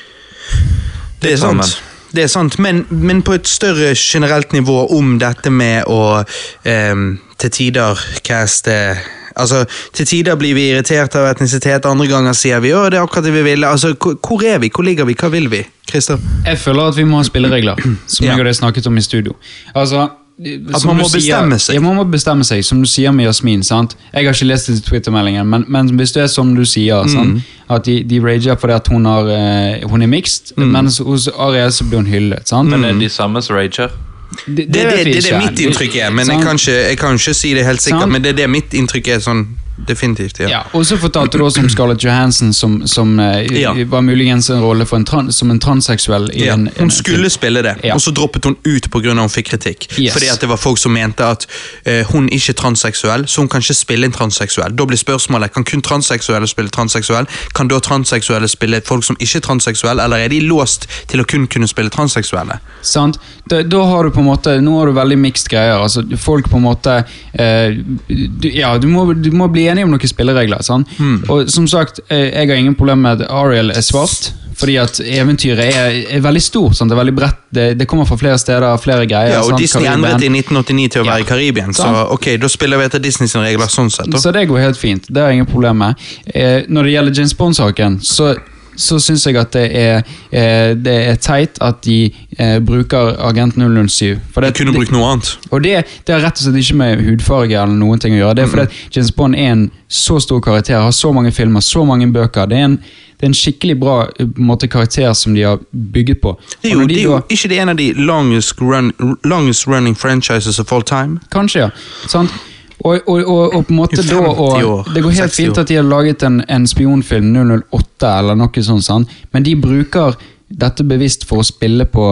Det 1.22 1.32
er 1.32 1.36
sant. 1.36 1.82
Det 2.14 2.22
er 2.24 2.30
sant, 2.32 2.58
men, 2.58 2.86
men 2.90 3.20
på 3.22 3.34
et 3.36 3.46
større 3.48 3.90
generelt 3.94 4.52
nivå 4.52 4.86
om 4.96 5.18
dette 5.20 5.50
med 5.52 5.84
å 5.92 6.24
eh, 6.64 6.94
til 7.38 7.50
tider 7.50 8.00
caste 8.24 8.96
Altså, 9.38 9.64
Til 9.92 10.06
tider 10.06 10.36
blir 10.36 10.54
vi 10.54 10.68
irritert 10.72 11.14
av 11.16 11.28
etnisitet, 11.34 11.86
andre 11.86 12.06
ganger 12.10 12.32
sier 12.32 12.60
vi 12.60 12.68
det 12.68 12.94
er 12.98 13.02
akkurat 13.02 13.24
det 13.24 13.32
vi 13.32 13.42
ville. 13.42 13.66
Altså, 13.66 13.94
hvor, 13.94 14.42
er 14.44 14.58
vi? 14.58 14.70
Hvor 14.74 14.84
ligger 14.84 15.04
vi? 15.04 15.14
Hva 15.14 15.28
vil 15.30 15.48
vi? 15.50 15.64
Christer? 15.90 16.18
Jeg 16.46 16.58
føler 16.58 16.88
at 16.88 16.96
vi 16.96 17.04
må 17.04 17.16
ha 17.16 17.22
spilleregler, 17.24 17.76
som 18.06 18.24
Ja. 18.26 18.32
jeg 18.32 18.40
og 18.40 18.46
deg 18.46 18.54
snakket 18.54 18.86
om 18.86 18.96
i 18.96 19.00
studio. 19.00 19.32
Altså, 19.74 20.08
At 20.38 20.84
man 20.86 20.96
må 20.96 21.02
bestemme 21.12 21.58
seg. 21.58 21.74
Ja, 21.74 21.80
man 21.80 21.96
må 21.96 22.04
bestemme 22.04 22.44
seg, 22.44 22.62
som 22.64 22.78
du 22.80 22.86
sier 22.86 23.10
med 23.10 23.24
Jasmin. 23.26 23.62
sant? 23.62 23.96
Jeg 24.14 24.24
har 24.24 24.32
ikke 24.34 24.46
lest 24.46 24.66
det 24.68 24.76
til 24.76 24.84
Twitter-meldingen, 24.90 25.46
men, 25.46 25.64
men 25.68 25.88
hvis 25.98 26.12
det 26.12 26.22
er 26.22 26.26
som 26.26 26.54
du 26.54 26.64
sier, 26.64 27.02
Mm. 27.02 27.08
sant? 27.08 27.42
at 27.70 27.84
de, 27.84 28.02
de 28.04 28.20
rager 28.20 28.54
fordi 28.56 28.72
at 28.72 28.86
hun, 28.88 29.04
har, 29.04 29.26
eh, 29.28 29.88
hun 29.88 30.02
er 30.02 30.06
mixed, 30.06 30.52
Mm. 30.56 30.70
mens 30.72 30.98
hos 30.98 31.28
Ariel 31.28 31.70
så 31.72 31.84
blir 31.88 31.96
hun 31.98 32.06
hyllet. 32.06 32.48
sant? 32.48 32.68
Men 32.70 32.84
er 32.84 32.92
de 32.92 33.08
samme 33.08 33.42
som 33.42 33.56
rager? 33.56 33.90
Det, 34.28 34.54
Det, 34.56 34.66
det, 34.66 35.04
det, 35.06 35.22
er 35.32 35.38
mitt 35.40 35.60
inntrykk 35.60 35.94
er, 35.96 36.10
men 36.12 36.28
jeg 36.28 36.42
kan, 36.44 36.58
ikke, 36.60 36.76
jeg 36.90 36.98
kan 37.00 37.16
ikke 37.16 37.34
si 37.34 37.54
det 37.56 37.64
helt 37.64 37.82
sikkert. 37.82 38.10
Men 38.12 38.24
det 38.24 38.34
er 38.34 38.42
det 38.42 38.50
mitt 38.52 38.74
inntrykk 38.76 39.08
er 39.14 39.22
sånn 39.24 39.46
definitivt. 39.86 40.38
ja. 40.40 40.48
Ja, 40.48 40.62
og 40.72 40.86
så 40.86 40.96
fortalte 40.98 41.38
du 41.38 41.44
også 41.44 41.60
om 41.60 41.68
Scarlett 41.68 42.04
Johansson, 42.04 42.52
som, 42.54 42.86
som 42.86 43.18
eh, 43.20 43.46
Ja. 43.60 43.72
var 43.86 44.00
muligens 44.02 44.50
en 44.50 44.60
rolle 44.62 44.86
for 44.86 44.96
en 44.96 45.04
trans, 45.04 45.36
som 45.36 45.50
en 45.50 45.60
transseksuell. 45.60 46.30
i 46.34 46.46
Ja, 46.46 46.54
en, 46.54 46.66
en, 46.68 46.72
hun 46.78 46.90
skulle 46.90 47.30
spille 47.30 47.62
det, 47.62 47.76
og 47.94 48.00
så 48.00 48.10
droppet 48.10 48.44
hun 48.44 48.56
ut 48.64 48.90
pga. 48.90 49.14
hun 49.14 49.28
fikk 49.28 49.50
kritikk. 49.50 49.88
Yes. 49.98 50.12
Fordi 50.12 50.28
at 50.28 50.40
det 50.40 50.48
var 50.48 50.56
folk 50.56 50.78
som 50.78 50.92
mente 50.92 51.24
at 51.24 51.46
uh, 51.86 52.02
hun 52.12 52.28
ikke 52.28 52.50
er 52.50 52.58
transseksuell, 52.62 53.26
så 53.28 53.40
hun 53.40 53.48
kan 53.48 53.60
ikke 53.60 53.74
spille 53.74 54.06
en 54.06 54.12
transseksuell. 54.12 54.74
Da 54.76 54.84
blir 54.84 54.98
spørsmålet 54.98 55.52
kan 55.54 55.64
kun 55.64 55.82
transseksuelle 55.82 56.46
spille 56.48 56.70
transseksuell. 56.70 57.26
Kan 57.54 57.68
da 57.68 57.78
transseksuelle 57.78 58.48
spille 58.48 58.80
folk 58.84 59.04
som 59.04 59.16
ikke 59.20 59.36
er 59.38 59.46
transseksuelle, 59.46 60.02
eller 60.04 60.16
er 60.16 60.28
de 60.28 60.40
låst 60.40 60.88
til 61.08 61.20
å 61.20 61.24
kun 61.24 61.46
kunne 61.46 61.68
spille 61.68 61.90
transseksuelle? 61.90 62.58
Sant? 62.82 63.18
Da, 63.48 63.62
da 63.62 63.84
har 63.84 64.04
du 64.04 64.10
på 64.10 64.20
en 64.20 64.26
måte 64.28 64.60
Nå 64.60 64.74
har 64.78 64.86
du 64.86 64.92
veldig 64.92 65.18
mixed 65.18 65.48
greier. 65.48 65.78
Altså, 65.80 66.02
folk 66.16 66.50
på 66.50 66.56
en 66.56 66.66
måte 66.66 66.98
uh, 67.04 67.78
du, 68.08 68.48
Ja, 68.52 68.74
du 68.78 68.88
må, 68.88 69.12
du 69.14 69.30
må 69.30 69.48
bli 69.52 69.67
enig 69.72 69.84
om 69.86 69.94
noen 69.94 70.10
spilleregler. 70.10 70.64
Hmm. 70.98 71.22
Og 71.28 71.48
som 71.50 71.66
sagt, 71.70 72.00
eh, 72.08 72.28
jeg 72.32 72.48
har 72.50 72.56
ingen 72.56 72.74
problem 72.78 73.02
med 73.06 73.20
at 73.22 73.30
Ariel 73.30 73.70
er 73.70 73.84
svart. 73.84 74.32
Fordi 74.58 74.74
at 74.82 74.96
eventyret 74.98 75.68
er, 75.70 75.92
er 76.16 76.22
veldig 76.24 76.40
stort. 76.42 76.74
Sant? 76.74 76.90
Det 76.90 76.96
er 76.96 76.98
veldig 76.98 77.14
bredt. 77.14 77.36
Det, 77.54 77.66
det 77.78 77.86
kommer 77.86 78.08
fra 78.08 78.16
flere 78.18 78.38
steder, 78.42 78.66
flere 78.82 79.06
greier. 79.06 79.36
Ja, 79.36 79.42
og 79.44 79.52
sant? 79.52 79.60
Disney 79.62 79.84
Karibien. 79.86 80.04
endret 80.04 80.24
i 80.26 80.30
1989 80.34 80.88
til 80.96 81.02
å 81.02 81.06
være 81.06 81.20
Ja. 81.20 81.22
i 81.22 81.28
Karibien, 81.28 81.74
så 81.78 81.86
ok, 82.16 82.26
da 82.42 82.50
spiller 82.50 82.80
vi 82.80 82.88
etter 82.90 82.98
Disney 83.04 83.30
sine 83.30 83.44
regler 83.46 83.70
sånn 83.70 83.90
sett. 83.94 84.10
Da. 84.10 84.18
Så 84.18 84.32
det 84.34 84.48
går 84.50 84.58
helt 84.64 84.80
fint. 84.80 85.06
Det 85.06 85.22
har 85.22 85.30
jeg 85.30 85.38
ingen 85.38 85.46
problem 85.52 85.78
med. 85.84 85.94
Eh, 86.34 86.64
når 86.68 86.82
det 86.88 86.92
gjelder 86.96 87.20
James 87.20 87.34
Bond-saken, 87.38 88.00
så, 88.02 88.32
så 88.78 88.98
syns 89.02 89.26
jeg 89.26 89.36
at 89.40 89.50
det 89.56 89.64
er, 89.74 90.04
eh, 90.30 90.72
det 90.78 90.94
er 91.10 91.18
teit 91.22 91.58
at 91.64 91.80
de 91.84 91.98
eh, 92.38 92.58
bruker 92.64 93.16
Agent 93.26 93.58
007. 93.58 94.20
For 94.32 94.44
De 94.44 94.52
kunne 94.54 94.72
det, 94.72 94.78
brukt 94.78 94.94
noe 94.94 95.10
annet. 95.12 95.32
og 95.50 95.64
det, 95.64 95.74
det 96.06 96.14
har 96.14 96.22
rett 96.22 96.38
og 96.38 96.46
slett 96.46 96.62
ikke 96.62 96.78
med 96.78 97.02
hudfarge 97.08 97.58
eller 97.58 97.74
noen 97.74 98.00
ting 98.02 98.14
å 98.14 98.22
gjøre. 98.22 98.38
Det 98.38 98.46
er 98.46 98.52
fordi 98.52 98.66
at 98.68 98.96
James 98.96 99.12
Bond 99.18 99.38
er 99.38 99.52
en 99.52 99.66
så 99.88 100.20
stor 100.22 100.40
karakter, 100.44 100.78
har 100.80 100.94
så 100.94 101.12
mange 101.16 101.32
filmer, 101.34 101.64
så 101.64 101.84
mange 101.88 102.06
bøker. 102.12 102.46
Det 102.46 102.58
er 102.58 102.68
en, 102.68 102.76
det 103.18 103.26
er 103.26 103.32
en 103.32 103.38
skikkelig 103.40 103.78
bra 103.80 103.96
eh, 104.06 104.28
måte, 104.38 104.70
karakter 104.70 105.10
som 105.18 105.34
de 105.34 105.42
har 105.48 105.58
bygget 105.72 106.22
på. 106.22 106.36
Det 106.62 106.70
er 106.70 106.76
jo, 106.76 106.86
de 106.86 106.94
det 106.94 107.00
er 107.02 107.08
jo 107.08 107.18
ikke 107.34 107.50
det 107.50 107.58
en 107.64 107.74
av 107.74 107.80
de 107.80 107.88
longest, 107.98 108.60
run, 108.62 108.92
longest 109.24 109.66
running 109.66 109.98
franchises 109.98 110.60
of 110.62 110.72
all 110.72 110.86
time. 110.86 111.18
Kanskje, 111.34 111.66
ja. 111.66 111.70
Sant? 112.06 112.30
Og, 112.78 113.08
og, 113.10 113.22
og, 113.26 113.54
og 113.56 113.66
på 113.66 113.74
en 113.74 113.78
måte 113.80 114.02
da 114.06 114.18
og, 114.22 114.86
Det 114.94 115.02
går 115.02 115.16
helt 115.16 115.34
fint 115.34 115.58
at 115.58 115.66
de 115.66 115.78
har 115.80 115.86
laget 115.86 116.22
en, 116.22 116.40
en 116.46 116.66
spionfilm 116.66 117.32
008 117.34 118.12
eller 118.20 118.38
noe 118.38 118.62
sånt, 118.62 118.86
sånn, 118.86 119.06
men 119.34 119.46
de 119.46 119.56
bruker 119.58 120.14
dette 120.48 120.84
bevisst 120.88 121.26
for 121.28 121.42
å 121.42 121.44
spille 121.44 121.84
på, 121.92 122.04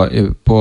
på, 0.44 0.56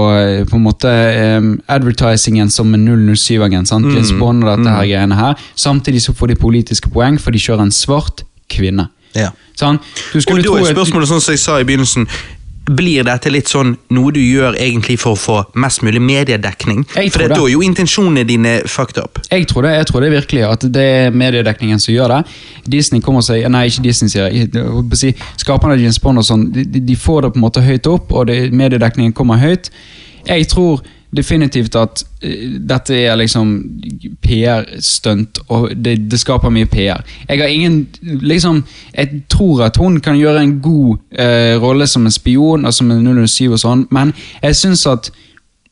på 0.48 0.58
en 0.58 0.64
måte 0.64 0.92
um, 1.36 1.50
advertisingen 1.68 2.48
som 2.54 2.72
en 2.74 2.86
007-agent. 2.88 3.68
Mm. 3.68 3.90
James 3.92 4.14
Bond 4.16 4.46
og 4.46 4.54
dette 4.54 4.76
her 4.78 4.86
greiene 4.88 5.18
her. 5.20 5.42
Samtidig 5.60 6.06
så 6.06 6.16
får 6.16 6.32
de 6.32 6.38
politiske 6.40 6.92
poeng, 6.94 7.20
for 7.20 7.36
de 7.36 7.42
kjører 7.44 7.66
en 7.68 7.76
svart 7.76 8.24
kvinne. 8.52 8.88
Ja. 9.16 9.34
Sånn? 9.60 9.82
Du 10.12 10.20
Og 10.20 10.40
da 10.44 10.56
er 10.60 10.74
spørsmålet 10.76 11.12
sånn 11.12 11.22
som 11.24 11.36
jeg 11.36 11.44
sa 11.44 11.60
i 11.60 11.68
begynnelsen, 11.68 12.08
blir 12.66 13.04
dette 13.06 13.30
litt 13.30 13.48
sånn 13.52 13.76
noe 13.94 14.12
du 14.16 14.20
gjør 14.20 14.56
egentlig 14.58 14.96
for 15.02 15.14
å 15.14 15.20
få 15.20 15.36
mest 15.62 15.84
mulig 15.86 16.02
mediedekning? 16.02 16.84
For 16.88 17.04
tror 17.14 17.30
da 17.30 17.38
er 17.46 17.52
jo 17.54 17.62
intensjonene 17.66 18.24
dine 18.26 18.54
fucked 18.66 18.98
up. 19.02 19.20
Jeg 19.30 19.46
tror, 19.52 19.68
det, 19.68 19.74
jeg 19.78 19.86
tror 19.92 20.02
det 20.06 20.12
virkelig 20.16 20.44
at 20.48 20.66
det 20.74 20.86
er 21.06 21.12
mediedekningen 21.14 21.80
som 21.80 21.94
gjør 21.94 22.16
det. 22.16 22.22
Disney 22.78 23.02
kommer 23.06 23.22
seg, 23.26 23.46
nei 23.54 23.68
ikke 23.70 23.84
Disney 23.86 24.10
sier 24.10 24.32
jeg, 24.34 24.50
Skaperne 25.38 25.76
av 25.78 25.84
James 25.84 26.00
Bond 26.02 26.24
og 26.24 26.26
sånn, 26.26 26.48
de, 26.56 26.64
de- 26.66 26.82
de 26.90 26.96
får 26.98 27.22
det 27.28 27.34
på 27.36 27.40
en 27.42 27.46
måte 27.46 27.62
høyt 27.66 27.88
opp, 27.92 28.12
og 28.18 28.28
det, 28.32 28.40
mediedekningen 28.52 29.14
kommer 29.14 29.38
høyt. 29.42 29.70
Jeg 30.26 30.48
tror 30.50 30.82
definitivt 31.16 31.76
at 31.76 32.04
eh, 32.22 32.56
dette 32.60 32.96
er 32.96 33.16
liksom 33.20 33.56
PR-stunt, 34.24 35.40
og 35.48 35.70
det, 35.76 35.98
det 36.12 36.20
skaper 36.20 36.54
mye 36.54 36.70
PR. 36.70 37.04
Jeg 37.30 37.42
har 37.42 37.48
ingen 37.48 37.88
liksom, 38.02 38.64
Jeg 38.98 39.22
tror 39.30 39.64
at 39.66 39.78
hun 39.78 40.00
kan 40.00 40.18
gjøre 40.18 40.44
en 40.44 40.60
god 40.62 40.98
eh, 41.12 41.56
rolle 41.62 41.88
som 41.88 42.06
en 42.06 42.12
spion 42.12 42.66
og 42.66 42.74
som 42.74 42.92
en 42.92 43.28
007 43.28 43.52
og 43.52 43.60
sånn, 43.60 43.88
men 43.92 44.14
jeg 44.44 44.56
syns 44.56 44.86
at 44.88 45.12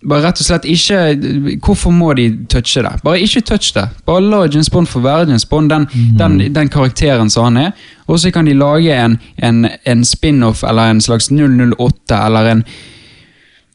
bare 0.04 0.26
rett 0.26 0.40
og 0.42 0.48
slett 0.48 0.66
ikke 0.68 1.58
Hvorfor 1.64 1.94
må 1.96 2.14
de 2.18 2.26
touche 2.52 2.82
det? 2.84 2.92
Bare 3.04 3.22
ikke 3.24 3.42
touch 3.42 3.74
det. 3.76 3.86
Bare 4.06 4.22
la 4.22 4.42
James 4.46 4.70
Bond 4.70 4.88
få 4.88 5.00
være 5.00 5.30
James 5.30 5.46
Bond, 5.46 5.70
den, 5.72 5.88
den, 6.20 6.56
den 6.56 6.70
karakteren 6.70 7.30
som 7.30 7.44
han 7.44 7.58
er. 7.58 7.72
Og 8.08 8.20
så 8.20 8.32
kan 8.32 8.46
de 8.46 8.54
lage 8.54 8.96
en, 9.06 9.18
en, 9.38 9.68
en 9.86 10.06
spin-off 10.06 10.64
eller 10.64 10.92
en 10.92 11.02
slags 11.02 11.32
008 11.32 12.26
eller 12.26 12.52
en 12.52 12.66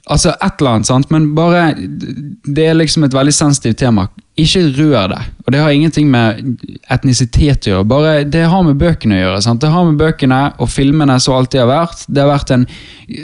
Altså 0.09 0.33
et 0.33 0.61
eller 0.61 0.79
annet, 0.79 0.89
sant? 0.89 1.11
men 1.11 1.35
bare 1.37 1.75
Det 1.77 2.65
er 2.65 2.75
liksom 2.79 3.05
et 3.05 3.15
veldig 3.15 3.35
sensitivt 3.35 3.79
tema. 3.83 4.07
Ikke 4.39 4.63
rør 4.77 5.09
det. 5.11 5.19
Og 5.47 5.53
det 5.53 5.61
har 5.61 5.75
ingenting 5.75 6.11
med 6.11 6.59
etnisitet 6.91 7.67
å 7.67 7.73
gjøre. 7.73 7.89
Bare 7.91 8.13
Det 8.25 8.45
har 8.47 8.63
med 8.63 8.79
bøkene 8.79 9.17
å 9.17 9.19
gjøre. 9.19 9.43
sant? 9.43 9.61
Det 9.61 9.71
har 9.71 9.85
med 9.85 9.99
bøkene 9.99 10.39
og 10.59 10.71
filmene 10.71 11.19
som 11.21 11.35
alltid 11.35 11.61
har 11.61 11.69
vært. 11.69 12.05
Det 12.07 12.23
har 12.23 12.31
vært 12.31 12.55
en 12.55 12.67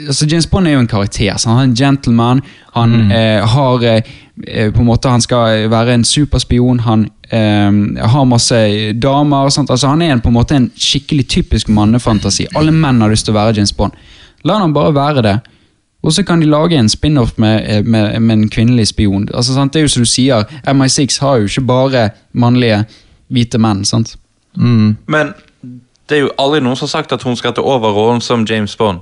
altså 0.07 0.27
James 0.27 0.47
Bond 0.51 0.67
er 0.67 0.75
jo 0.75 0.83
en 0.83 0.91
karakter. 0.91 1.37
Sant? 1.37 1.55
Han 1.55 1.63
er 1.63 1.69
en 1.69 1.75
gentleman. 1.75 2.43
Han 2.75 3.11
eh, 3.11 3.41
har 3.47 3.83
eh, 3.83 4.71
på 4.71 4.83
en 4.83 4.89
måte 4.89 5.09
Han 5.09 5.21
skal 5.21 5.69
være 5.71 5.93
en 5.95 6.03
superspion. 6.03 6.83
Han 6.83 7.07
eh, 7.31 8.05
har 8.11 8.25
masse 8.29 8.61
damer. 8.99 9.49
Sant? 9.49 9.71
Altså 9.71 9.87
Han 9.87 10.01
er 10.01 10.11
en, 10.11 10.21
på 10.21 10.29
en 10.33 10.37
måte 10.37 10.59
en 10.59 10.69
skikkelig 10.75 11.29
typisk 11.29 11.69
mannefantasi. 11.69 12.49
Alle 12.55 12.75
menn 12.75 13.01
har 13.01 13.09
lyst 13.09 13.25
til 13.25 13.33
å 13.33 13.39
være 13.39 13.55
James 13.55 13.73
Bond. 13.73 13.95
La 14.43 14.59
han 14.59 14.75
bare 14.75 14.93
være 14.93 15.21
det. 15.25 15.37
Og 16.05 16.13
så 16.13 16.23
kan 16.23 16.41
de 16.41 16.45
lage 16.45 16.77
en 16.77 16.89
spin-off 16.89 17.33
med, 17.41 17.65
eh, 17.65 17.83
med, 17.85 18.19
med 18.19 18.37
en 18.37 18.49
kvinnelig 18.49 18.87
spion. 18.87 19.27
Altså, 19.33 19.53
sant? 19.53 19.73
Det 19.73 19.79
er 19.79 19.87
jo 19.87 19.93
som 19.95 20.05
du 20.05 20.09
sier, 20.09 20.45
MI6 20.67 21.19
har 21.19 21.41
jo 21.41 21.49
ikke 21.49 21.65
bare 21.65 22.09
mannlige 22.33 22.83
hvite 23.33 23.57
menn. 23.57 23.85
sant? 23.85 24.15
Men 24.55 25.33
det 26.09 26.17
er 26.17 26.21
jo 26.27 26.31
aldri 26.39 26.61
noen 26.61 26.77
som 26.77 26.85
har 26.85 26.93
sagt 27.01 27.13
at 27.15 27.23
hun 27.25 27.35
skal 27.35 27.55
ta 27.57 27.63
over 27.65 27.91
rollen 27.95 28.21
som 28.21 28.45
James 28.49 28.75
Bond. 28.75 29.01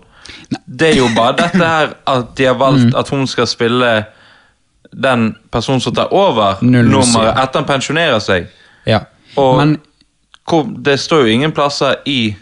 Det 0.66 0.94
er 0.94 0.98
jo 0.98 1.10
bare 1.16 1.36
dette 1.42 1.68
her 1.68 1.94
at 2.08 2.38
de 2.38 2.46
har 2.48 2.56
valgt 2.58 2.96
at 2.96 3.10
hun 3.12 3.28
skal 3.28 3.48
spille 3.48 4.06
den 4.94 5.36
personen 5.52 5.82
som 5.82 5.96
tar 5.96 6.14
over 6.14 6.62
007. 6.62 6.66
nummeret 6.66 7.40
etter 7.44 7.60
han 7.60 7.68
pensjonerer 7.68 8.20
seg. 8.24 8.48
Ja. 8.88 9.00
Og 9.36 9.58
Men 9.58 9.78
hvor, 10.50 10.68
det 10.86 11.00
står 11.00 11.26
jo 11.26 11.26
ingen 11.26 11.52
plasser 11.52 11.96
i 12.06 12.36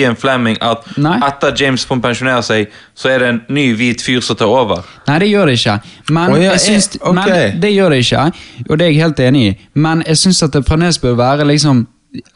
Ian 0.00 0.16
Fleming 0.18 0.58
at 0.64 0.84
Nei. 1.00 1.16
etter 1.28 1.54
James 1.60 1.86
Bond 1.88 2.02
pensjonerer 2.04 2.42
seg, 2.46 2.74
så 2.94 3.10
er 3.14 3.24
det 3.24 3.28
en 3.32 3.40
ny 3.54 3.68
hvit 3.78 4.02
fyr 4.04 4.20
som 4.24 4.36
tar 4.40 4.50
over. 4.50 4.84
Nei, 5.08 5.18
det 5.24 5.30
gjør 5.30 5.50
det 5.50 5.56
ikke. 5.60 5.78
Men, 6.10 6.34
oh, 6.34 6.38
ja, 6.42 6.52
jeg 6.52 6.64
syns, 6.66 6.90
eh, 6.96 7.00
ok. 7.08 7.14
men 7.22 7.60
Det 7.62 7.72
gjør 7.74 7.90
det 7.96 8.02
ikke, 8.04 8.28
og 8.68 8.78
det 8.78 8.86
er 8.86 8.92
jeg 8.92 9.02
helt 9.02 9.24
enig 9.30 9.42
i. 9.48 9.56
Men 9.74 10.04
jeg 10.06 10.20
syns 10.26 10.42
at 10.46 10.52
det 10.56 10.64
fremdeles 10.68 11.00
bør 11.02 11.18
være 11.20 11.48
liksom 11.54 11.86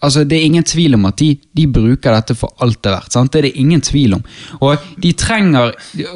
Altså, 0.03 0.25
Det 0.25 0.35
er 0.35 0.43
ingen 0.43 0.65
tvil 0.67 0.95
om 0.97 1.05
at 1.07 1.21
de, 1.21 1.37
de 1.55 1.67
bruker 1.71 2.11
dette 2.11 2.35
for 2.35 2.51
alt 2.65 2.81
det 2.83 2.91
er 2.91 2.97
verdt. 2.97 3.13
sant? 3.15 3.31
Det 3.33 3.39
er 3.39 3.43
det 3.47 3.61
ingen 3.63 3.81
tvil 3.81 4.17
om. 4.17 4.25
Og 4.61 4.77
de 4.99 5.13
trenger 5.13 5.71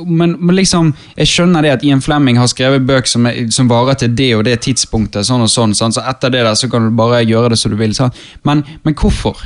Men, 0.06 0.34
men 0.40 0.56
liksom, 0.56 0.90
jeg 1.14 1.30
skjønner 1.30 1.62
det 1.62 1.70
at 1.76 1.84
Ian 1.86 2.02
Fleming 2.02 2.40
har 2.42 2.50
skrevet 2.50 2.82
bøker 2.88 3.06
som, 3.06 3.28
som 3.54 3.70
varer 3.70 3.94
til 4.02 4.16
det 4.18 4.32
og 4.34 4.42
det 4.48 4.56
tidspunktet, 4.66 5.28
sånn 5.28 5.44
og 5.46 5.52
sånn, 5.52 5.76
sant? 5.78 5.94
så 5.94 6.02
etter 6.10 6.34
det 6.34 6.42
der 6.42 6.58
så 6.58 6.66
kan 6.72 6.88
du 6.88 6.96
bare 6.98 7.22
gjøre 7.22 7.54
det 7.54 7.60
som 7.62 7.70
du 7.70 7.78
vil. 7.78 7.94
sant? 7.94 8.18
Men, 8.42 8.64
men 8.82 8.98
hvorfor? 8.98 9.38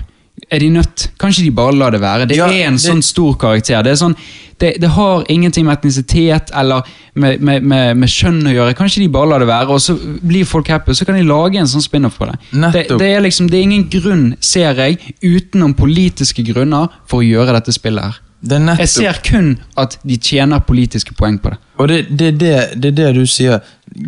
Er 0.50 0.61
de 0.62 0.68
nødt? 0.70 1.09
Kanskje 1.18 1.42
de 1.42 1.50
bare 1.50 1.74
lar 1.74 1.90
det 1.90 2.00
være? 2.00 2.26
Det 2.30 2.37
Ja, 2.37 2.46
er 2.46 2.66
en 2.68 2.76
det- 2.76 2.82
sånn 2.85 3.02
stor 3.02 3.35
karakter. 3.35 3.82
Det, 3.82 3.96
sånn, 3.98 4.14
det, 4.61 4.76
det 4.80 4.88
har 4.94 5.24
ingenting 5.28 5.64
med 5.66 5.78
etnisitet 5.78 6.50
eller 6.54 6.82
med, 7.14 7.40
med, 7.40 7.62
med, 7.64 7.96
med 7.96 8.09
kjønn 8.09 8.46
å 8.46 8.52
gjøre. 8.54 8.76
Kanskje 8.78 9.00
de 9.02 9.09
bare 9.09 9.28
lar 9.28 9.38
det 9.42 9.48
være, 9.48 9.66
og 9.74 9.80
så 9.80 9.96
blir 10.22 10.44
folk 10.46 10.68
happy, 10.68 10.90
og 10.92 10.96
så 10.96 11.04
kan 11.04 11.16
de 11.18 11.24
lage 11.26 11.59
en 11.59 11.66
sånn 11.66 11.82
spin-off 11.82 12.18
på 12.18 12.26
det. 12.30 12.38
Det, 12.52 12.85
det, 12.98 13.09
er 13.16 13.20
liksom, 13.26 13.50
det 13.50 13.59
er 13.59 13.62
ingen 13.66 13.88
grunn, 13.90 14.37
ser 14.40 14.72
jeg, 14.78 15.00
utenom 15.24 15.74
politiske 15.74 16.44
grunner 16.46 16.88
for 17.11 17.18
å 17.24 17.26
gjøre 17.26 17.52
dette 17.59 17.74
spillet 17.74 18.04
her. 18.04 18.22
Det 18.46 18.61
er 18.62 18.76
Jeg 18.85 18.88
ser 18.88 19.18
kun 19.26 19.59
at 19.76 19.98
de 20.06 20.16
tjener 20.16 20.61
politiske 20.61 21.14
poeng 21.18 21.38
på 21.42 21.50
det. 21.50 21.59
Og 21.80 21.88
det, 21.88 22.06
det, 22.16 22.26
er 22.28 22.37
det, 22.38 22.80
det 22.82 22.94
det 22.96 23.14
du 23.16 23.24
sier. 23.26 23.61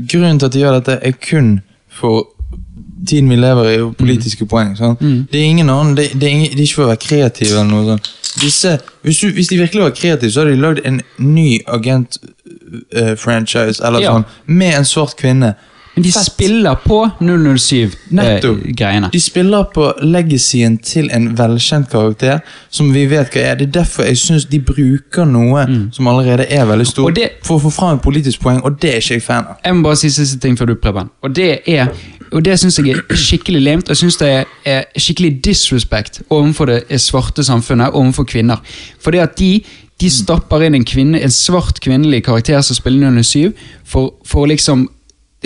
Grunnen 0.06 0.38
til 0.38 0.46
at 0.46 0.52
de 0.54 0.60
gjør 0.62 0.78
dette, 0.78 0.98
er 1.02 1.12
kun 1.18 1.56
for 1.90 2.28
tiden 3.06 3.30
vi 3.30 3.36
lever 3.36 3.64
i, 3.70 3.80
og 3.80 3.96
politiske 3.96 4.46
poeng. 4.46 4.76
Mm. 5.00 5.26
Det 5.32 5.40
er 5.40 5.44
ingen 5.44 5.70
annen, 5.70 5.96
det, 5.96 6.10
det, 6.14 6.22
er 6.22 6.28
ingen, 6.28 6.50
det 6.50 6.58
er 6.58 6.62
ikke 6.66 6.74
for 6.74 6.84
å 6.84 6.88
være 6.92 7.06
kreativ 7.06 7.46
eller 7.52 7.64
noe 7.70 7.84
sånt. 7.92 8.10
Disse, 8.42 8.78
hvis, 9.02 9.18
du, 9.18 9.30
hvis 9.34 9.48
de 9.48 9.56
virkelig 9.58 9.82
var 9.82 9.90
kreative, 9.96 10.30
så 10.30 10.40
hadde 10.44 10.54
de 10.56 10.60
lagd 10.62 10.78
en 10.86 11.00
ny 11.18 11.60
agent-franchise 11.66 13.82
eller 13.86 14.00
Ja. 14.00 14.12
sånn, 14.12 14.24
med 14.46 14.74
en 14.74 14.84
svart 14.84 15.16
kvinne. 15.16 15.54
Men 15.96 16.02
de 16.04 16.12
Fett. 16.12 16.24
spiller 16.30 16.74
på 16.84 17.10
007-greiene. 17.20 19.08
De 19.12 19.20
spiller 19.20 19.64
på 19.74 19.92
legacyen 20.02 20.78
til 20.78 21.10
en 21.10 21.34
velkjent 21.38 21.90
karakter, 21.90 22.38
som 22.70 22.92
vi 22.94 23.06
vet 23.10 23.32
hva 23.34 23.40
er. 23.40 23.54
Det 23.58 23.66
er 23.68 23.72
derfor 23.80 24.02
jeg 24.06 24.16
syns 24.16 24.44
de 24.46 24.60
bruker 24.60 25.24
noe 25.26 25.66
som 25.92 26.06
allerede 26.06 26.46
er 26.50 26.64
veldig 26.66 26.86
stort, 26.86 27.14
det- 27.16 27.30
for 27.42 27.58
å 27.58 27.62
få 27.62 27.70
fram 27.72 27.96
et 27.96 28.02
politisk 28.02 28.40
poeng, 28.40 28.62
og 28.64 28.80
det 28.80 28.90
er 28.94 28.98
ikke 29.00 29.14
jeg 29.14 29.22
fan 29.22 29.44
av. 29.44 29.56
Jeg 29.64 29.74
må 29.74 29.82
bare 29.82 29.96
si 29.96 30.08
siste 30.10 30.38
ting 30.38 30.56
før 30.56 30.66
du 30.66 30.74
prøver. 30.76 31.08
Og 31.22 31.34
det 31.34 31.60
er 31.66 31.88
og 32.32 32.44
det 32.44 32.58
syns 32.60 32.78
jeg 32.78 32.96
er 32.96 33.16
skikkelig 33.16 33.62
lemt, 33.62 33.88
og 33.88 33.94
jeg 33.94 34.02
syns 34.04 34.16
det 34.20 34.30
er, 34.64 34.84
skikkelig 34.96 35.44
disrespect 35.44 36.22
overfor 36.30 36.70
det 36.70 37.00
svarte 37.00 37.44
samfunnet, 37.44 37.90
overfor 37.90 38.24
kvinner. 38.28 38.56
Fordi 39.00 39.18
at 39.18 39.38
de 39.38 39.62
de 39.98 40.10
stapper 40.10 40.62
inn 40.62 40.76
en, 40.78 40.86
kvinne, 40.86 41.18
en 41.18 41.32
svart 41.32 41.80
kvinnelig 41.82 42.22
karakter 42.28 42.60
som 42.62 42.76
spiller 42.78 43.10
007, 43.22 43.52
for, 43.84 44.14
for 44.26 44.46
liksom 44.46 44.88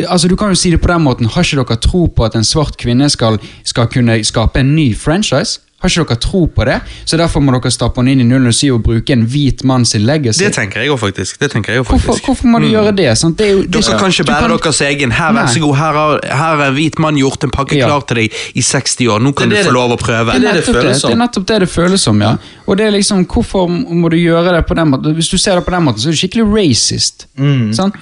Altså 0.08 0.28
Du 0.28 0.36
kan 0.36 0.48
jo 0.48 0.56
si 0.56 0.70
det 0.70 0.80
på 0.80 0.88
den 0.88 1.02
måten. 1.04 1.26
Har 1.26 1.44
ikke 1.44 1.56
dere 1.68 1.76
tro 1.76 2.06
på 2.06 2.24
at 2.24 2.32
en 2.34 2.44
svart 2.44 2.78
kvinne 2.80 3.10
skal, 3.12 3.36
skal 3.64 3.90
kunne 3.92 4.24
skape 4.24 4.60
en 4.60 4.70
ny 4.76 4.96
franchise? 4.96 5.60
Har 5.82 5.90
ikke 5.90 6.04
dere 6.08 6.20
tro 6.22 6.46
på 6.46 6.64
det? 6.64 6.76
Så 7.04 7.16
derfor 7.18 7.42
må 7.42 7.52
dere 7.56 7.70
stappe 7.74 7.96
den 8.04 8.08
inn 8.14 8.20
i 8.22 8.38
007 8.52 8.74
og 8.76 8.82
bruke 8.86 9.10
en 9.16 9.24
hvit 9.26 9.64
mann 9.64 9.84
sin 9.84 10.04
legacy. 10.06 10.44
Det 10.44 10.52
tenker 10.54 10.80
jeg 10.84 10.90
òg, 10.94 10.98
faktisk. 11.02 11.38
Det 11.42 11.50
tenker 11.50 11.72
jeg 11.74 11.82
også, 11.82 11.90
Hvorfor, 11.90 12.12
faktisk. 12.14 12.26
hvorfor 12.30 12.46
må 12.52 12.60
du 12.62 12.68
gjøre 12.70 12.92
det? 12.96 13.08
Sant? 13.18 13.36
det 13.38 13.46
er 13.48 13.50
jo, 13.52 13.62
det, 13.62 13.72
Dere 13.82 13.98
kan 13.98 14.10
ikke 14.14 14.22
du 14.24 14.30
bære 14.32 14.48
kan- 14.48 14.58
deres 14.62 14.80
egen. 14.80 15.10
Her, 15.10 15.32
vær 15.32 15.46
så 15.50 15.60
god, 15.60 15.74
her 15.76 16.36
har, 16.36 16.62
en 16.68 16.74
hvit 16.74 16.98
mann 17.02 17.16
gjort 17.18 17.44
en 17.44 17.50
pakke 17.50 17.76
Ja. 17.76 17.86
klar 17.90 18.06
til 18.06 18.16
deg 18.22 18.32
i 18.54 18.62
60 18.62 19.08
år. 19.08 19.18
Nå 19.20 19.32
kan 19.34 19.48
Det 19.50 19.64
du 19.64 19.68
få 19.70 19.74
lov 19.74 19.90
å 19.90 19.98
prøve. 19.98 20.32
det 20.38 20.44
er 20.48 20.54
det 20.60 20.66
det. 20.66 20.72
Det 21.02 21.10
er 21.10 21.16
nettopp 21.16 21.46
det 21.46 21.58
det 21.60 21.68
føles 21.68 22.00
som, 22.00 22.20
ja. 22.22 22.36
Og 22.66 22.76
det 22.78 22.86
er 22.86 22.90
liksom, 22.92 23.26
Hvorfor 23.26 23.66
må 23.68 24.08
du 24.10 24.16
gjøre 24.16 24.52
det 24.56 24.66
på 24.68 24.74
den 24.76 24.88
måten? 24.90 25.14
Hvis 25.14 25.28
du 25.30 25.36
ser 25.38 25.56
det 25.56 25.64
på 25.66 25.70
den 25.72 25.82
måten, 25.84 25.98
så 26.00 26.08
er 26.08 26.12
du 26.12 26.18
skikkelig 26.22 26.46
racist. 26.54 27.26
Sant? 27.74 27.94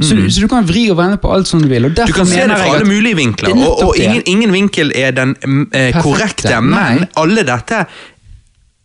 Så, 0.00 0.14
du- 0.16 0.28
så 0.30 0.40
du 0.40 0.48
kan 0.48 0.64
vri 0.66 0.90
og 0.90 0.96
vende 0.98 1.16
på 1.16 1.32
alt 1.32 1.46
som 1.46 1.60
du 1.62 1.68
vil. 1.68 1.84
Og 1.86 1.90
Mm. 1.92 2.06
Du 2.06 2.12
kan 2.12 2.26
se 2.26 2.36
det 2.36 2.50
fra 2.58 2.74
alle 2.76 2.84
mulige 2.84 3.16
vinkler, 3.16 3.48
er 3.50 3.66
og, 3.68 3.82
og 3.82 3.96
ingen, 3.96 4.22
ingen 4.26 4.52
vinkel 4.52 4.92
er 4.94 5.10
den 5.12 5.34
mm, 5.44 5.68
eh, 5.72 5.92
korrekte, 6.02 6.60
men 6.62 7.06
alle 7.22 7.46
dette, 7.46 7.84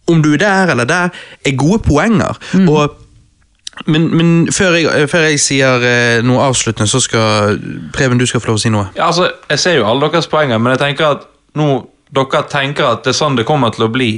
om 0.08 0.22
du 0.24 0.32
er 0.34 0.42
der 0.44 0.72
eller 0.74 0.88
der, 0.88 1.12
er 1.46 1.60
gode 1.60 1.82
poenger. 1.84 2.40
Mm. 2.54 2.70
Og 2.70 3.04
men, 3.86 4.08
men 4.18 4.30
før, 4.54 4.74
jeg, 4.74 5.10
før 5.10 5.28
jeg 5.28 5.42
sier 5.42 5.84
eh, 5.86 6.24
noe 6.26 6.48
avsluttende, 6.48 6.90
så 6.90 6.98
skal 7.04 7.60
Preben, 7.94 8.18
du 8.18 8.26
skal 8.26 8.42
få 8.42 8.50
lov 8.50 8.58
å 8.58 8.64
si 8.64 8.72
noe. 8.74 8.88
Ja, 8.98 9.12
altså, 9.12 9.28
Jeg 9.52 9.62
ser 9.62 9.78
jo 9.78 9.86
alle 9.86 10.10
deres 10.10 10.30
poenger, 10.32 10.58
men 10.58 10.74
jeg 10.74 10.82
tenker 10.82 11.12
at 11.12 11.28
nå 11.58 11.68
dere 12.10 12.42
tenker 12.50 12.88
at 12.88 13.04
det 13.06 13.12
er 13.14 13.20
sånn 13.20 13.38
det 13.38 13.46
kommer 13.46 13.74
til 13.76 13.86
å 13.86 13.92
bli. 13.94 14.12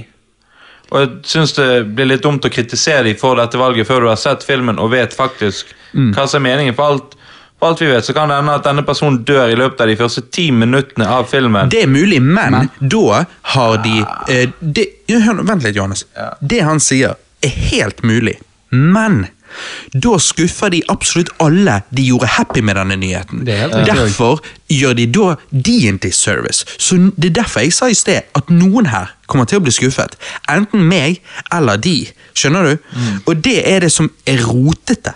Og 0.89 1.01
jeg 1.01 1.10
syns 1.29 1.53
det 1.58 1.67
blir 1.93 2.08
litt 2.10 2.23
dumt 2.23 2.45
å 2.45 2.51
kritisere 2.53 3.05
dem 3.10 3.17
for 3.19 3.38
dette 3.38 3.60
valget 3.60 3.88
før 3.89 4.05
du 4.05 4.10
har 4.10 4.19
sett 4.21 4.45
filmen 4.45 4.79
og 4.82 4.93
vet 4.93 5.13
faktisk 5.13 5.73
hva 5.93 6.25
som 6.29 6.39
er 6.39 6.47
meningen. 6.47 6.77
For 6.77 6.93
alt, 6.95 7.17
for 7.60 7.72
alt 7.72 7.82
vi 7.82 7.89
vet, 7.91 8.06
så 8.06 8.13
kan 8.15 8.32
det 8.32 8.38
hende 8.39 8.56
at 8.56 8.67
denne 8.67 8.84
personen 8.88 9.24
dør 9.28 9.52
i 9.52 9.58
løpet 9.60 9.82
av 9.84 9.91
de 9.91 9.98
første 10.00 10.24
ti 10.32 10.50
minuttene 10.56 11.08
av 11.12 11.28
filmen. 11.32 11.72
Det 11.72 11.84
er 11.84 11.91
mulig, 11.91 12.22
men, 12.24 12.69
da 12.80 13.24
har 13.56 13.82
de 13.84 13.98
eh, 14.32 14.54
de 14.60 14.88
hør 15.10 15.43
Vent 15.43 15.65
litt, 15.65 15.76
Johannes. 15.76 16.06
Det 16.39 16.62
han 16.63 16.80
sier, 16.84 17.17
er 17.43 17.60
helt 17.72 18.04
mulig, 18.04 18.38
men 18.72 19.26
da 19.93 20.17
skuffer 20.22 20.69
de 20.69 20.82
absolutt 20.93 21.32
alle 21.41 21.80
de 21.95 22.04
gjorde 22.06 22.30
happy 22.36 22.62
med 22.62 22.78
denne 22.78 22.98
nyheten. 23.02 23.41
Er. 23.50 23.72
Derfor 23.88 24.43
gjør 24.69 24.93
de 25.00 25.08
da 25.10 25.36
de 25.50 25.76
en 25.89 25.98
disservice. 25.98 26.65
Så 26.78 26.98
Det 27.17 27.32
er 27.32 27.41
derfor 27.41 27.65
jeg 27.65 27.74
sa 27.74 27.89
i 27.89 27.98
sted 27.98 28.30
at 28.36 28.52
noen 28.54 28.91
her 28.93 29.15
kommer 29.28 29.50
til 29.50 29.60
å 29.60 29.65
bli 29.65 29.74
skuffet. 29.74 30.15
Enten 30.50 30.86
meg 30.86 31.22
eller 31.52 31.82
de. 31.82 32.12
Skjønner 32.38 32.69
du? 32.69 32.78
Og 33.26 33.41
det 33.43 33.58
er 33.65 33.80
det 33.80 33.91
som 33.91 34.12
er 34.26 34.45
rotete. 34.45 35.15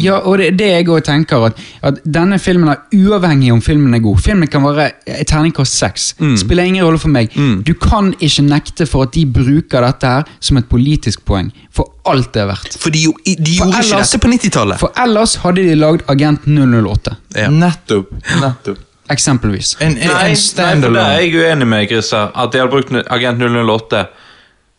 Ja, 0.00 0.18
og 0.24 0.38
det, 0.40 0.52
det 0.58 0.68
jeg 0.70 0.88
også 0.88 1.06
tenker 1.10 1.46
at, 1.48 1.58
at 1.86 2.00
denne 2.04 2.38
filmen 2.42 2.70
er 2.72 2.82
uavhengig 2.96 3.52
om 3.52 3.60
filmen 3.62 3.94
er 3.94 4.02
god. 4.04 4.18
Filmen 4.24 4.48
kan 4.50 4.64
være 4.64 4.90
et 5.06 5.26
terningkast 5.28 5.76
seks. 5.78 6.08
Mm. 6.18 6.36
Spiller 6.40 6.68
ingen 6.68 6.84
rolle 6.86 7.00
for 7.02 7.12
meg. 7.12 7.34
Du 7.66 7.74
kan 7.80 8.12
ikke 8.20 8.46
nekte 8.46 8.86
for 8.88 9.06
at 9.06 9.14
de 9.16 9.26
bruker 9.26 9.84
dette 9.84 10.14
her 10.16 10.26
som 10.40 10.60
et 10.60 10.68
politisk 10.70 11.24
poeng. 11.28 11.52
For 11.76 11.92
alt 12.08 12.32
det 12.34 12.42
er 12.46 12.50
verdt. 12.50 12.78
For 12.80 12.94
de, 12.94 13.04
de 13.26 13.58
gjorde 13.58 13.72
For 13.72 13.82
ellers, 13.82 13.92
ikke 13.92 14.02
dette 14.02 14.22
på 14.24 14.32
90-tallet. 14.34 14.80
For 14.80 15.04
ellers 15.04 15.36
hadde 15.44 15.68
de 15.68 15.78
lagd 15.78 16.04
Agent 16.12 16.46
008. 16.48 17.16
Ja. 17.36 17.50
Nettopp. 17.52 18.12
nettopp. 18.40 18.82
Eksempelvis. 19.12 19.76
En, 19.80 19.92
en, 19.92 19.94
Nei, 19.94 20.02
en 20.02 20.10
nei, 20.10 20.70
for 20.82 20.94
det 20.96 21.02
er 21.02 21.20
jeg 21.22 21.34
uenig 21.38 21.68
med, 21.70 21.86
Christer. 21.90 22.32
At 22.34 22.54
de 22.54 22.62
har 22.62 22.70
brukt 22.72 22.90
Agent 23.04 23.42
008. 23.44 24.06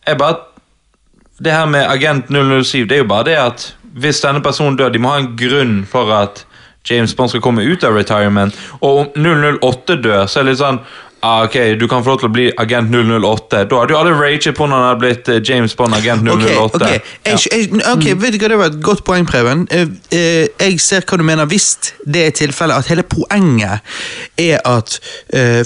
Jeg 0.08 0.20
bare 0.20 0.36
Det 1.44 1.54
her 1.54 1.66
med 1.70 1.86
Agent 1.86 2.32
007, 2.34 2.88
det 2.90 2.96
er 2.98 3.04
jo 3.04 3.08
bare 3.08 3.24
det 3.28 3.36
at 3.38 3.66
hvis 3.98 4.22
denne 4.24 4.44
personen 4.46 4.78
dør, 4.78 4.94
de 4.94 5.02
må 5.02 5.14
ha 5.14 5.22
en 5.24 5.34
grunn 5.40 5.82
for 5.90 6.12
at 6.14 6.46
James 6.88 7.14
Bond 7.16 7.32
skal 7.34 7.44
komme 7.44 7.66
ut 7.68 7.84
av 7.84 7.98
retirement. 7.98 8.56
Og 8.80 9.02
om 9.02 9.10
008 9.18 9.98
dør, 10.04 10.26
så 10.26 10.40
er 10.40 10.48
det 10.48 10.54
litt 10.54 10.62
sånn 10.62 10.80
ah, 11.28 11.44
Ok, 11.46 11.56
du 11.80 11.88
kan 11.88 12.04
få 12.04 12.13
lov 12.13 12.22
til 12.22 12.30
å 12.30 12.34
bli 12.34 12.46
agent 12.62 12.92
008. 12.94 13.63
Da 13.70 13.82
hadde 13.82 13.94
jo 13.94 14.00
alle 14.00 14.13
raget 14.18 14.56
på 14.58 14.68
når 14.68 14.80
han 14.80 14.86
hadde 14.88 15.02
blitt 15.04 15.32
eh, 15.32 15.40
James 15.44 15.76
Bond 15.78 15.96
agent 15.98 16.24
008. 16.26 16.38
Ok, 16.38 16.76
ok. 16.78 16.86
Jeg, 17.28 17.42
jeg, 17.52 17.82
ok, 17.92 18.08
vet 18.22 18.36
du 18.36 18.40
hva, 18.42 18.52
Det 18.54 18.60
var 18.62 18.72
et 18.72 18.80
godt 18.88 19.04
poeng, 19.08 19.28
Preben. 19.30 19.66
Eh, 19.74 19.88
eh, 20.16 20.48
jeg 20.62 20.80
ser 20.84 21.08
hva 21.08 21.20
du 21.20 21.26
mener 21.28 21.50
hvis 21.50 21.70
det 22.06 22.26
er 22.26 22.36
tilfellet. 22.38 22.80
At 22.80 22.92
hele 22.92 23.06
poenget 23.08 23.84
er 24.38 24.62
at 24.68 24.98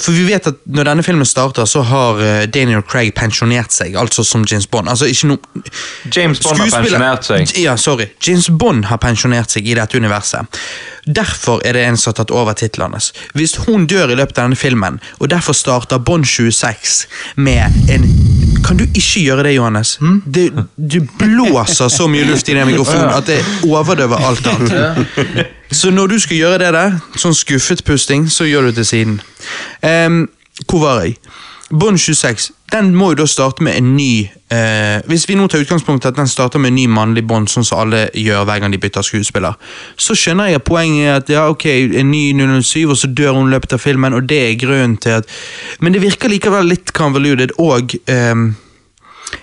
For 0.02 0.14
vi 0.16 0.24
vet 0.28 0.48
at 0.50 0.60
når 0.66 0.88
denne 0.88 1.04
filmen 1.06 1.28
starter, 1.28 1.68
så 1.70 1.84
har 1.86 2.20
Daniel 2.52 2.84
Craig 2.86 3.14
pensjonert 3.18 3.74
seg. 3.74 3.96
Altså 4.00 4.26
som 4.28 4.46
James 4.48 4.68
Bond. 4.68 4.90
Altså 4.90 5.10
ikke 5.12 5.32
noe 5.32 5.66
James 6.14 6.42
Bond 6.44 6.62
har 6.62 6.72
pensjonert 6.74 7.28
seg. 7.28 7.54
Ja, 7.62 7.76
sorry. 7.80 8.10
James 8.26 8.50
Bond 8.50 8.88
har 8.90 9.02
pensjonert 9.02 9.54
seg 9.54 9.68
i 9.68 9.78
dette 9.78 10.00
universet. 10.02 10.62
Derfor 11.06 11.62
er 11.66 11.74
det 11.74 11.86
en 11.86 11.98
som 11.98 12.12
har 12.12 12.20
tatt 12.22 12.32
over 12.32 12.54
tittelen 12.58 12.94
hans. 12.94 13.12
Hvis 13.34 13.56
hun 13.66 13.88
dør 13.90 14.12
i 14.12 14.18
løpet 14.20 14.38
av 14.38 14.50
denne 14.50 14.60
filmen, 14.60 15.00
og 15.20 15.32
derfor 15.34 15.58
starter 15.58 15.98
Bond 15.98 16.26
26 16.26 17.08
med 17.36 17.90
en 17.90 18.06
Kan 18.62 18.78
du 18.78 18.84
ikke 18.86 19.24
gjøre 19.24 19.44
det, 19.44 19.56
Johannes? 19.56 19.98
Det, 20.26 20.52
du 20.78 21.00
blåser 21.20 21.90
så 21.90 22.06
mye 22.08 22.28
luft 22.30 22.50
i 22.50 22.54
den 22.54 22.68
mikrofonen 22.70 23.10
at 23.10 23.26
det 23.28 23.40
overdøver 23.66 24.22
alt 24.28 24.48
annet. 24.48 25.48
Så 25.72 25.90
når 25.90 26.08
du 26.08 26.20
skal 26.20 26.38
gjøre 26.38 26.60
det 26.62 26.74
der, 26.76 27.00
sånn 27.18 27.36
skuffet 27.36 27.82
pusting, 27.88 28.28
så 28.30 28.46
gjør 28.46 28.70
du 28.70 28.78
til 28.78 28.86
siden. 28.86 29.22
Um, 29.82 30.28
hvor 30.68 30.84
var 30.84 31.06
jeg? 31.06 31.16
Bond 31.72 31.98
26 31.98 32.52
den 32.72 32.94
må 32.96 33.12
jo 33.12 33.22
da 33.22 33.28
starte 33.28 33.64
med 33.64 33.76
en 33.78 33.92
ny 33.98 34.30
eh, 34.52 35.02
Hvis 35.10 35.28
vi 35.30 35.36
nå 35.36 35.48
tar 35.52 35.64
utgangspunkt 35.64 36.06
at 36.08 36.18
den 36.18 36.30
starter 36.30 36.62
med 36.62 36.72
en 36.72 36.78
ny 36.80 36.88
mannlig 36.92 37.24
Bond, 37.28 37.50
sånn 37.52 37.68
som 37.68 37.82
alle 37.84 38.06
gjør 38.18 38.46
hver 38.48 38.62
gang 38.64 38.74
de 38.74 38.80
bytter 38.82 39.06
skuespiller, 39.06 39.58
så 40.00 40.16
skjønner 40.18 40.52
jeg 40.52 40.62
at 40.62 40.68
poenget 40.68 41.06
er 41.06 41.20
at 41.20 41.32
ja, 41.34 41.46
ok, 41.52 41.66
en 42.02 42.12
ny 42.12 42.24
007, 42.38 42.90
og 42.90 42.98
så 43.00 43.12
dør 43.12 43.38
hun 43.38 43.50
i 43.50 43.56
løpet 43.56 43.76
av 43.78 43.84
filmen, 43.84 44.16
og 44.18 44.28
det 44.30 44.42
er 44.48 44.60
grunnen 44.62 44.98
til 45.02 45.20
at 45.20 45.32
Men 45.80 45.96
det 45.96 46.04
virker 46.04 46.32
likevel 46.32 46.72
litt 46.72 46.94
convoluted, 46.96 47.56
og 47.60 47.96
eh, 48.08 48.36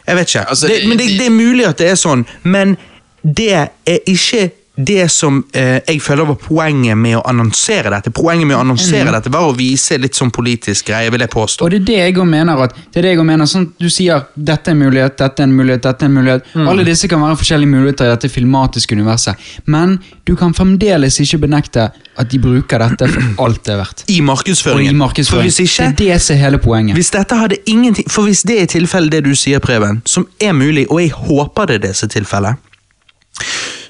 Jeg 0.06 0.16
vet 0.16 0.28
ikke. 0.28 0.48
Altså, 0.48 0.68
det, 0.68 0.82
men 0.88 0.98
det, 0.98 1.10
det 1.18 1.26
er 1.26 1.34
mulig 1.34 1.66
at 1.68 1.78
det 1.80 1.92
er 1.92 2.00
sånn, 2.00 2.26
men 2.44 2.76
det 3.22 3.52
er 3.52 4.00
ikke 4.08 4.50
det 4.78 5.08
som 5.10 5.40
eh, 5.58 5.80
jeg 5.88 5.98
føler 6.02 6.28
var 6.28 6.36
poenget 6.38 6.94
med 6.98 7.16
å 7.18 7.22
annonsere 7.26 7.90
dette. 7.90 8.12
Poenget 8.14 8.46
med 8.46 8.54
å 8.54 8.60
annonsere 8.62 9.10
dette 9.10 9.30
var 9.34 9.48
å 9.48 9.54
vise 9.58 9.96
litt 9.98 10.14
sånn 10.14 10.30
politisk 10.34 10.92
greie, 10.92 11.10
vil 11.10 11.24
jeg 11.24 11.32
påstå. 11.32 11.66
Og 11.66 11.72
det 11.74 11.80
er 11.80 11.86
det 11.88 11.96
jeg 11.98 12.14
òg 12.22 12.28
mener. 12.30 12.62
at 12.62 12.76
det 12.78 13.00
er 13.00 13.08
det 13.08 13.14
jeg 13.16 13.26
mener, 13.26 13.46
sånn 13.50 13.66
Du 13.78 13.88
sier 13.90 14.28
dette 14.34 14.70
er 14.70 14.76
en 14.76 14.82
mulighet, 14.84 15.16
dette 15.18 15.42
er 15.42 15.48
en 15.48 15.56
mulighet, 15.58 15.82
dette 15.82 16.06
er 16.06 16.08
en 16.08 16.14
mulighet. 16.14 16.46
Mm. 16.54 16.68
Alle 16.70 16.84
disse 16.86 17.10
kan 17.10 17.24
være 17.24 17.40
forskjellige 17.40 17.72
muligheter 17.72 18.06
i 18.06 18.12
dette 18.14 18.30
filmatiske 18.30 18.94
universet. 18.94 19.48
Men 19.66 19.98
du 20.24 20.36
kan 20.38 20.54
fremdeles 20.54 21.18
ikke 21.24 21.40
benekte 21.48 21.88
at 22.18 22.30
de 22.30 22.38
bruker 22.38 22.78
dette 22.86 23.08
for 23.10 23.34
alt 23.48 23.64
det 23.66 23.74
er 23.74 23.82
verdt. 23.82 24.04
I 24.06 24.20
Og 24.20 24.28
markedsføringen. 24.30 24.94
i 24.94 24.98
markedsføringen. 25.02 25.50
For 25.50 25.58
hvis 25.58 25.60
ikke, 25.66 25.90
det 25.98 26.10
er 26.10 26.14
det 26.14 26.22
som 26.22 26.36
er 26.36 26.42
hele 26.44 26.62
poenget. 26.62 26.94
Hvis 26.98 27.10
dette 27.10 27.34
hadde 27.34 27.58
ingenting 27.66 28.06
For 28.10 28.22
hvis 28.30 28.42
det 28.46 28.62
er 28.62 28.70
tilfellet 28.78 29.12
det 29.18 29.24
du 29.26 29.34
sier, 29.34 29.58
Preben, 29.58 30.02
som 30.06 30.28
er 30.40 30.54
mulig, 30.54 30.86
og 30.90 31.02
jeg 31.02 31.10
håper 31.18 31.66
det 31.66 31.80
er 31.80 31.84
det 31.88 31.96
som 31.98 32.06
er 32.06 32.14
tilfellet, 32.14 32.64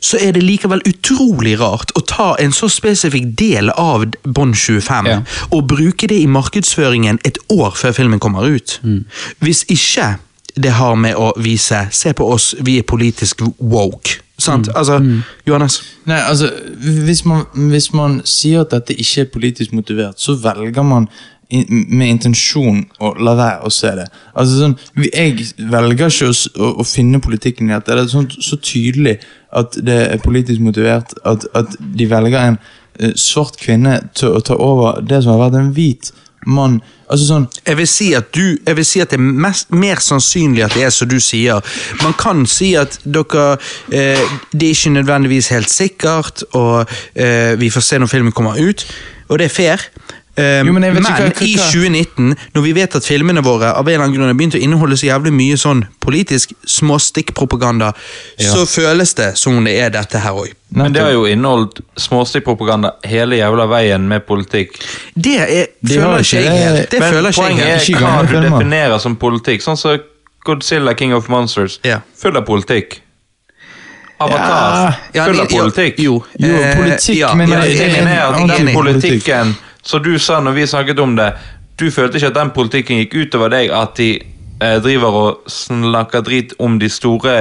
så 0.01 0.19
er 0.21 0.33
det 0.33 0.43
likevel 0.43 0.81
utrolig 0.87 1.57
rart 1.61 1.93
å 1.99 2.01
ta 2.07 2.35
en 2.39 2.53
så 2.53 2.69
spesifikk 2.69 3.33
del 3.39 3.71
av 3.71 4.05
Bond 4.25 4.55
25 4.55 5.07
Ja. 5.07 5.21
og 5.51 5.69
bruke 5.69 6.07
det 6.09 6.21
i 6.23 6.27
markedsføringen 6.27 7.19
et 7.25 7.39
år 7.51 7.71
før 7.77 7.93
filmen 7.93 8.19
kommer 8.21 8.47
ut. 8.47 8.81
Hvis 9.41 9.65
ikke 9.69 10.17
det 10.57 10.73
har 10.73 10.95
med 10.95 11.15
å 11.15 11.33
vise 11.39 11.87
Se 11.91 12.13
på 12.13 12.25
oss, 12.33 12.55
vi 12.61 12.79
er 12.79 12.83
politisk 12.83 13.43
woke. 13.61 14.19
Sant? 14.39 14.69
Altså, 14.75 15.01
Johannes? 15.47 15.83
Nei, 16.07 16.19
altså, 16.21 16.51
hvis 16.79 17.25
man, 17.25 17.45
hvis 17.55 17.93
man 17.93 18.21
sier 18.25 18.61
at 18.61 18.71
dette 18.71 18.95
ikke 18.95 19.21
er 19.21 19.25
politisk 19.33 19.73
motivert, 19.73 20.21
så 20.23 20.35
velger 20.39 20.83
man 20.87 21.09
med 21.51 22.09
intensjon 22.09 22.83
å 23.01 23.15
la 23.25 23.35
være 23.39 23.65
å 23.65 23.73
se 23.73 23.95
det. 23.97 24.05
Altså 24.37 24.59
sånn, 24.61 24.75
Jeg 25.15 25.47
velger 25.71 26.13
ikke 26.13 26.29
å, 26.29 26.71
å 26.83 26.85
finne 26.85 27.23
politikken 27.25 27.71
i 27.71 27.75
dette. 27.77 27.95
Det 27.97 28.05
er 28.05 28.13
sånn, 28.13 28.29
så 28.45 28.61
tydelig 28.61 29.19
at 29.57 29.79
det 29.81 29.99
er 30.13 30.25
politisk 30.25 30.61
motivert 30.61 31.15
at, 31.25 31.49
at 31.57 31.79
de 31.81 32.09
velger 32.11 32.39
en 32.43 32.59
eh, 33.01 33.15
svart 33.17 33.57
kvinne 33.61 34.01
til 34.19 34.37
å 34.37 34.45
ta 34.45 34.59
over 34.61 35.01
det 35.01 35.23
som 35.25 35.37
har 35.37 35.47
vært 35.47 35.61
en 35.63 35.73
hvit 35.77 36.13
mann. 36.47 36.79
Altså 37.09 37.25
sånn, 37.25 37.47
Jeg 37.65 37.77
vil 37.79 37.89
si 37.89 38.09
at, 38.17 38.29
du, 38.37 38.59
jeg 38.67 38.77
vil 38.77 38.87
si 38.87 39.01
at 39.01 39.13
det 39.13 39.19
er 39.19 39.25
mest, 39.25 39.71
mer 39.73 40.01
sannsynlig 40.05 40.67
at 40.67 40.77
det 40.77 40.85
er 40.85 40.93
som 40.95 41.09
du 41.09 41.17
sier. 41.25 41.65
Man 42.03 42.17
kan 42.21 42.45
si 42.47 42.75
at 42.77 43.01
dere 43.05 43.57
eh, 43.89 44.21
Det 44.53 44.69
er 44.69 44.77
ikke 44.77 44.97
nødvendigvis 44.99 45.49
helt 45.55 45.73
sikkert, 45.73 46.45
og 46.53 46.85
eh, 47.15 47.57
vi 47.61 47.73
får 47.73 47.87
se 47.89 47.99
når 47.99 48.13
filmen 48.13 48.37
kommer 48.37 48.61
ut, 48.61 48.85
og 49.29 49.41
det 49.41 49.49
er 49.49 49.57
fair. 49.57 49.89
Eh, 50.39 50.63
Jo, 50.65 50.73
men 50.73 50.85
jeg 50.87 50.95
vet 50.95 51.03
ikke 51.03 51.11
men 51.19 51.33
hva- 51.33 51.35
hva- 51.35 51.43
i 51.43 51.55
2019, 51.57 52.37
når 52.55 52.63
vi 52.63 52.73
vet 52.77 52.95
at 52.95 53.03
filmene 53.05 53.43
våre 53.43 53.73
av 53.75 53.89
en 53.89 53.95
eller 53.95 54.05
annen 54.05 54.15
grunn 54.15 54.29
har 54.31 54.35
begynt 54.39 54.55
å 54.55 54.61
inneholde 54.63 54.95
så 55.01 55.09
jævlig 55.09 55.33
mye 55.35 55.57
sånn 55.59 55.81
politisk 56.01 56.53
småstikkpropaganda, 56.65 57.93
så 58.39 58.63
føles 58.71 59.15
det 59.19 59.33
som 59.39 59.57
om 59.59 59.65
det 59.65 59.75
er 59.83 59.91
dette 59.91 60.19
her 60.23 60.31
òg. 60.39 60.53
Men 60.71 60.93
det 60.93 61.03
har 61.03 61.11
jo 61.17 61.25
inneholdt 61.27 61.81
småstikkpropaganda 61.99 62.93
hele 63.05 63.37
jævla 63.41 63.67
veien 63.71 64.07
med 64.09 64.27
politikk. 64.29 64.79
Det 65.17 65.37
er, 65.41 65.67
det 65.83 65.99
føler 65.99 66.23
ikke 66.23 66.43
jeg 66.45 66.63
helt. 66.63 66.91
Det 66.91 67.01
Men 67.01 67.25
jeg 67.25 67.35
poenget 67.35 67.91
er 67.91 67.99
hva 67.99 68.23
du 68.31 68.41
definerer 68.51 68.99
som 69.01 69.17
politikk. 69.17 69.63
Sånn 69.65 69.77
som 69.81 69.99
Godzilla 70.45 70.95
King 70.97 71.15
of 71.15 71.29
Monsters. 71.29 71.81
Ja. 71.85 72.01
Full 72.23 72.37
av 72.37 72.45
politikk. 72.47 73.01
Avatar. 74.21 74.95
Ja, 75.15 75.25
full 75.27 75.41
av 75.41 75.47
ja, 75.51 75.59
politikk. 75.63 75.99
Jo, 76.03 76.25
Jo, 76.39 76.49
eh, 76.55 76.77
politikk, 76.77 77.17
ja, 77.21 77.35
men 77.35 77.49
ja, 77.51 77.61
det- 77.61 77.69
jeg 77.71 77.79
er 77.81 77.85
Tingen 77.95 78.07
enig. 78.09 78.17
er 78.17 78.23
at 78.27 78.35
Jeg 78.39 78.43
er 78.43 78.57
den 78.57 78.67
enig. 78.69 78.75
politikken 78.75 79.57
Så 79.89 79.99
du 80.05 80.11
sa 80.21 80.41
når 80.45 80.53
vi 80.59 80.67
snakket 80.69 80.99
om 81.01 81.15
det 81.17 81.31
Du 81.81 81.87
følte 81.95 82.19
ikke 82.21 82.29
at 82.33 82.35
den 82.37 82.51
politikken 82.57 82.99
gikk 83.01 83.15
utover 83.23 83.49
deg 83.55 83.71
At 83.73 83.95
de 83.97 84.11
eh, 84.61 84.77
driver 84.85 85.17
og 85.23 85.49
snakker 85.49 86.21
drit 86.27 86.53
om 86.59 86.77
de 86.83 86.89
store 86.93 87.39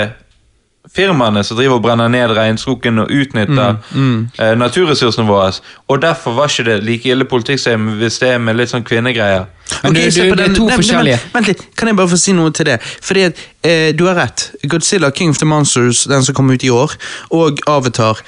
firmaene 0.95 1.41
som 1.43 1.57
driver 1.57 1.75
og 1.75 1.81
brenner 1.83 2.07
ned 2.07 2.31
regnskogen 2.37 3.01
og 3.03 3.09
utnytter 3.11 3.75
Mm, 3.91 4.29
eh, 4.39 4.53
naturressursene 4.55 5.27
våre. 5.27 5.49
Og 5.91 5.99
derfor 6.01 6.31
var 6.37 6.47
ikke 6.47 6.63
det 6.69 6.77
like 6.87 7.09
ille 7.11 7.25
politikk 7.27 7.59
som 7.59 7.89
hvis 7.99 8.19
det 8.21 8.29
er 8.29 8.37
med 8.39 8.55
litt 8.55 8.69
sånn 8.71 8.85
kvinnegreier. 8.87 9.45
Men 9.83 9.91
Ok, 9.91 9.97
du- 9.97 10.21
du- 10.21 10.35
det 10.35 10.45
er 10.49 10.53
to 10.55 10.69
forskjellige. 10.69 11.19
Vent 11.33 11.47
litt, 11.47 11.65
kan 11.75 11.87
jeg 11.89 11.97
bare 11.97 12.07
få 12.07 12.17
si 12.17 12.31
noe 12.31 12.51
til 12.51 12.65
det? 12.65 12.79
Fordi 13.01 13.21
at, 13.25 13.35
eh, 13.63 13.91
Du 13.91 14.05
har 14.05 14.15
rett. 14.15 14.51
Godzilla, 14.65 15.11
King 15.11 15.29
of 15.31 15.37
the 15.39 15.45
Monsters, 15.45 16.05
den 16.05 16.23
som 16.23 16.33
kom 16.35 16.49
ut 16.49 16.63
i 16.63 16.69
år, 16.69 16.95
og 17.31 17.59
Avatar. 17.67 18.21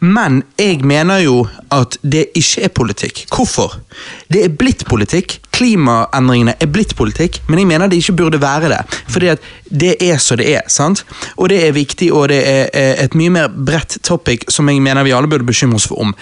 Men 0.00 0.42
jeg 0.60 0.84
mener 0.84 1.22
jo 1.24 1.46
at 1.72 1.96
det 2.04 2.26
ikke 2.36 2.66
er 2.66 2.72
politikk. 2.74 3.22
Hvorfor? 3.32 3.78
Det 4.28 4.42
er 4.44 4.52
blitt 4.52 4.84
politikk. 4.88 5.38
Klimaendringene 5.56 6.52
er 6.60 6.68
blitt 6.68 6.92
politikk, 6.98 7.40
men 7.48 7.62
jeg 7.62 7.70
mener 7.70 7.88
det 7.88 8.02
ikke 8.02 8.16
burde 8.18 8.40
være 8.42 8.68
det. 8.74 8.82
Fordi 9.08 9.30
at 9.32 9.46
det 9.70 9.94
er 10.04 10.20
så 10.20 10.36
det 10.36 10.50
er. 10.52 10.68
sant? 10.68 11.04
Og 11.36 11.48
det 11.48 11.62
er 11.64 11.72
viktig, 11.72 12.12
og 12.12 12.28
det 12.28 12.42
er 12.44 12.68
eh, 12.74 13.04
et 13.04 13.16
mye 13.16 13.32
mer 13.32 13.48
bredt 13.48 13.98
topic 14.04 14.44
som 14.52 14.68
jeg 14.68 14.82
mener 14.84 15.04
vi 15.04 15.16
alle 15.16 15.30
burde 15.32 15.48
bekymre 15.48 15.80
oss 15.80 15.88
for 15.88 16.02
om. 16.04 16.14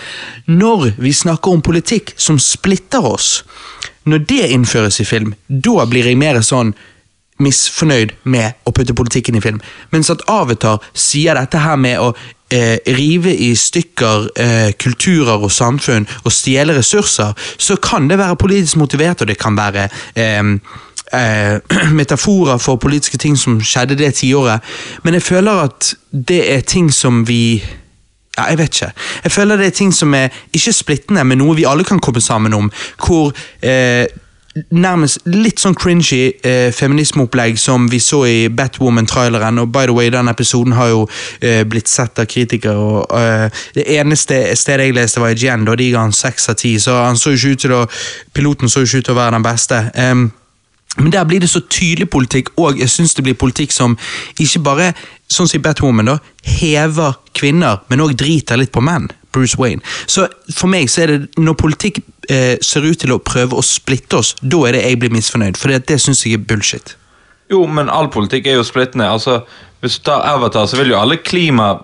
Når 0.46 0.92
vi 0.98 1.12
snakker 1.12 1.50
om 1.50 1.62
politikk 1.62 2.14
som 2.16 2.38
splitter 2.38 3.02
oss, 3.02 3.42
når 4.04 4.18
det 4.18 4.50
innføres 4.54 5.00
i 5.00 5.04
film, 5.08 5.34
da 5.48 5.84
blir 5.88 6.06
jeg 6.06 6.20
mer 6.20 6.40
sånn 6.44 6.74
misfornøyd 7.42 8.14
med 8.30 8.54
å 8.62 8.72
putte 8.74 8.94
politikken 8.94 9.34
i 9.38 9.42
film. 9.42 9.60
Mens 9.90 10.12
at 10.12 10.22
Avatar 10.30 10.82
sier 10.92 11.34
dette 11.34 11.58
her 11.64 11.76
med 11.80 11.98
å 11.98 12.12
eh, 12.54 12.78
rive 12.96 13.34
i 13.34 13.52
stykker 13.58 14.28
eh, 14.36 14.70
kulturer 14.78 15.42
og 15.42 15.52
samfunn 15.52 16.06
og 16.24 16.32
stjele 16.32 16.78
ressurser, 16.78 17.34
så 17.58 17.76
kan 17.76 18.08
det 18.10 18.18
være 18.18 18.40
politisk 18.40 18.76
motivert, 18.80 19.20
og 19.20 19.28
det 19.28 19.38
kan 19.38 19.56
være 19.58 19.88
eh, 20.16 20.42
eh, 21.12 21.92
metaforer 22.00 22.58
for 22.58 22.76
politiske 22.76 23.18
ting 23.18 23.38
som 23.38 23.60
skjedde 23.60 23.98
det 23.98 24.14
tiåret. 24.14 24.60
Men 25.02 25.14
jeg 25.14 25.22
føler 25.22 25.64
at 25.68 25.94
det 26.10 26.42
er 26.54 26.60
ting 26.60 26.92
som 26.92 27.28
vi 27.28 27.64
ja, 28.34 28.48
jeg 28.50 28.58
vet 28.58 28.74
ikke. 28.74 28.92
Jeg 29.24 29.32
føler 29.32 29.56
det 29.56 29.66
er 29.66 29.70
ting 29.70 29.92
som 29.94 30.14
er 30.14 30.28
ikke 30.52 30.72
splittende, 30.74 31.24
men 31.24 31.38
noe 31.38 31.54
vi 31.54 31.66
alle 31.70 31.84
kan 31.86 32.00
komme 32.02 32.20
sammen 32.20 32.54
om. 32.54 32.70
Hvor 32.98 33.30
eh, 33.62 34.06
nærmest 34.70 35.24
litt 35.26 35.58
sånn 35.62 35.74
cringy 35.78 36.20
eh, 36.46 36.68
feminismeopplegg 36.74 37.58
som 37.58 37.88
vi 37.90 37.98
så 38.02 38.22
i 38.28 38.36
Batwoman-traileren. 38.54 39.58
Og 39.62 39.72
by 39.74 39.88
the 39.88 39.96
way, 39.96 40.12
den 40.14 40.30
episoden 40.30 40.76
har 40.78 40.92
jo 40.92 41.02
eh, 41.40 41.64
blitt 41.66 41.90
sett 41.90 42.20
av 42.22 42.28
kritikere. 42.30 42.76
og 42.78 43.18
eh, 43.18 43.64
Det 43.74 43.86
eneste 43.96 44.44
stedet 44.58 44.88
jeg 44.88 44.96
leste, 44.98 45.22
var 45.22 45.34
IGN, 45.34 45.66
da 45.66 45.74
de 45.78 45.90
ga 45.94 46.06
han 46.06 46.14
seks 46.14 46.48
av 46.52 46.58
ti. 46.62 46.76
Så 46.82 46.94
han 46.94 47.18
så 47.18 47.34
ikke 47.34 47.54
ut 47.54 47.66
til 47.66 47.76
å 47.76 47.82
Piloten 48.34 48.70
så 48.70 48.84
ikke 48.84 49.02
ut 49.02 49.08
til 49.10 49.14
å 49.14 49.18
være 49.18 49.36
den 49.36 49.44
beste. 49.46 49.80
Um, 49.94 50.24
men 50.98 51.10
der 51.12 51.26
blir 51.26 51.42
det 51.42 51.50
så 51.50 51.62
tydelig 51.70 52.08
politikk, 52.10 52.52
og 52.60 52.78
jeg 52.78 52.90
syns 52.90 53.14
det 53.14 53.24
blir 53.26 53.38
politikk 53.38 53.74
som 53.74 53.96
ikke 54.38 54.62
bare, 54.62 54.92
sånn 55.30 55.48
som 55.50 55.58
i 55.58 55.62
Batwoman, 55.62 56.12
da, 56.12 56.18
hever 56.46 57.16
kvinner, 57.34 57.82
men 57.90 58.02
òg 58.04 58.14
driter 58.18 58.60
litt 58.60 58.72
på 58.74 58.82
menn. 58.84 59.08
Bruce 59.35 59.59
Wayne. 59.61 59.83
Så 60.07 60.29
for 60.55 60.70
meg 60.70 60.90
så 60.92 61.05
er 61.05 61.12
det 61.12 61.40
når 61.40 61.59
politikk 61.61 62.01
eh, 62.31 62.55
ser 62.62 62.87
ut 62.87 63.01
til 63.03 63.14
å 63.14 63.20
prøve 63.23 63.59
å 63.59 63.64
splitte 63.66 64.20
oss, 64.20 64.35
da 64.40 64.64
er 64.68 64.79
det 64.79 64.85
jeg 64.87 65.01
blir 65.03 65.14
misfornøyd, 65.14 65.59
for 65.61 65.73
det, 65.75 65.85
det 65.90 66.01
syns 66.03 66.25
jeg 66.25 66.38
er 66.38 66.47
bullshit. 66.49 66.97
Jo, 67.53 67.64
men 67.68 67.90
all 67.92 68.09
politikk 68.12 68.49
er 68.49 68.59
jo 68.59 68.66
splittende. 68.66 69.11
Altså, 69.11 69.42
Hvis 69.85 69.99
du 69.99 70.07
tar 70.07 70.25
Avatar, 70.25 70.64
så 70.66 70.79
vil 70.81 70.94
jo 70.94 70.97
alle 70.97 71.18
klima 71.20 71.75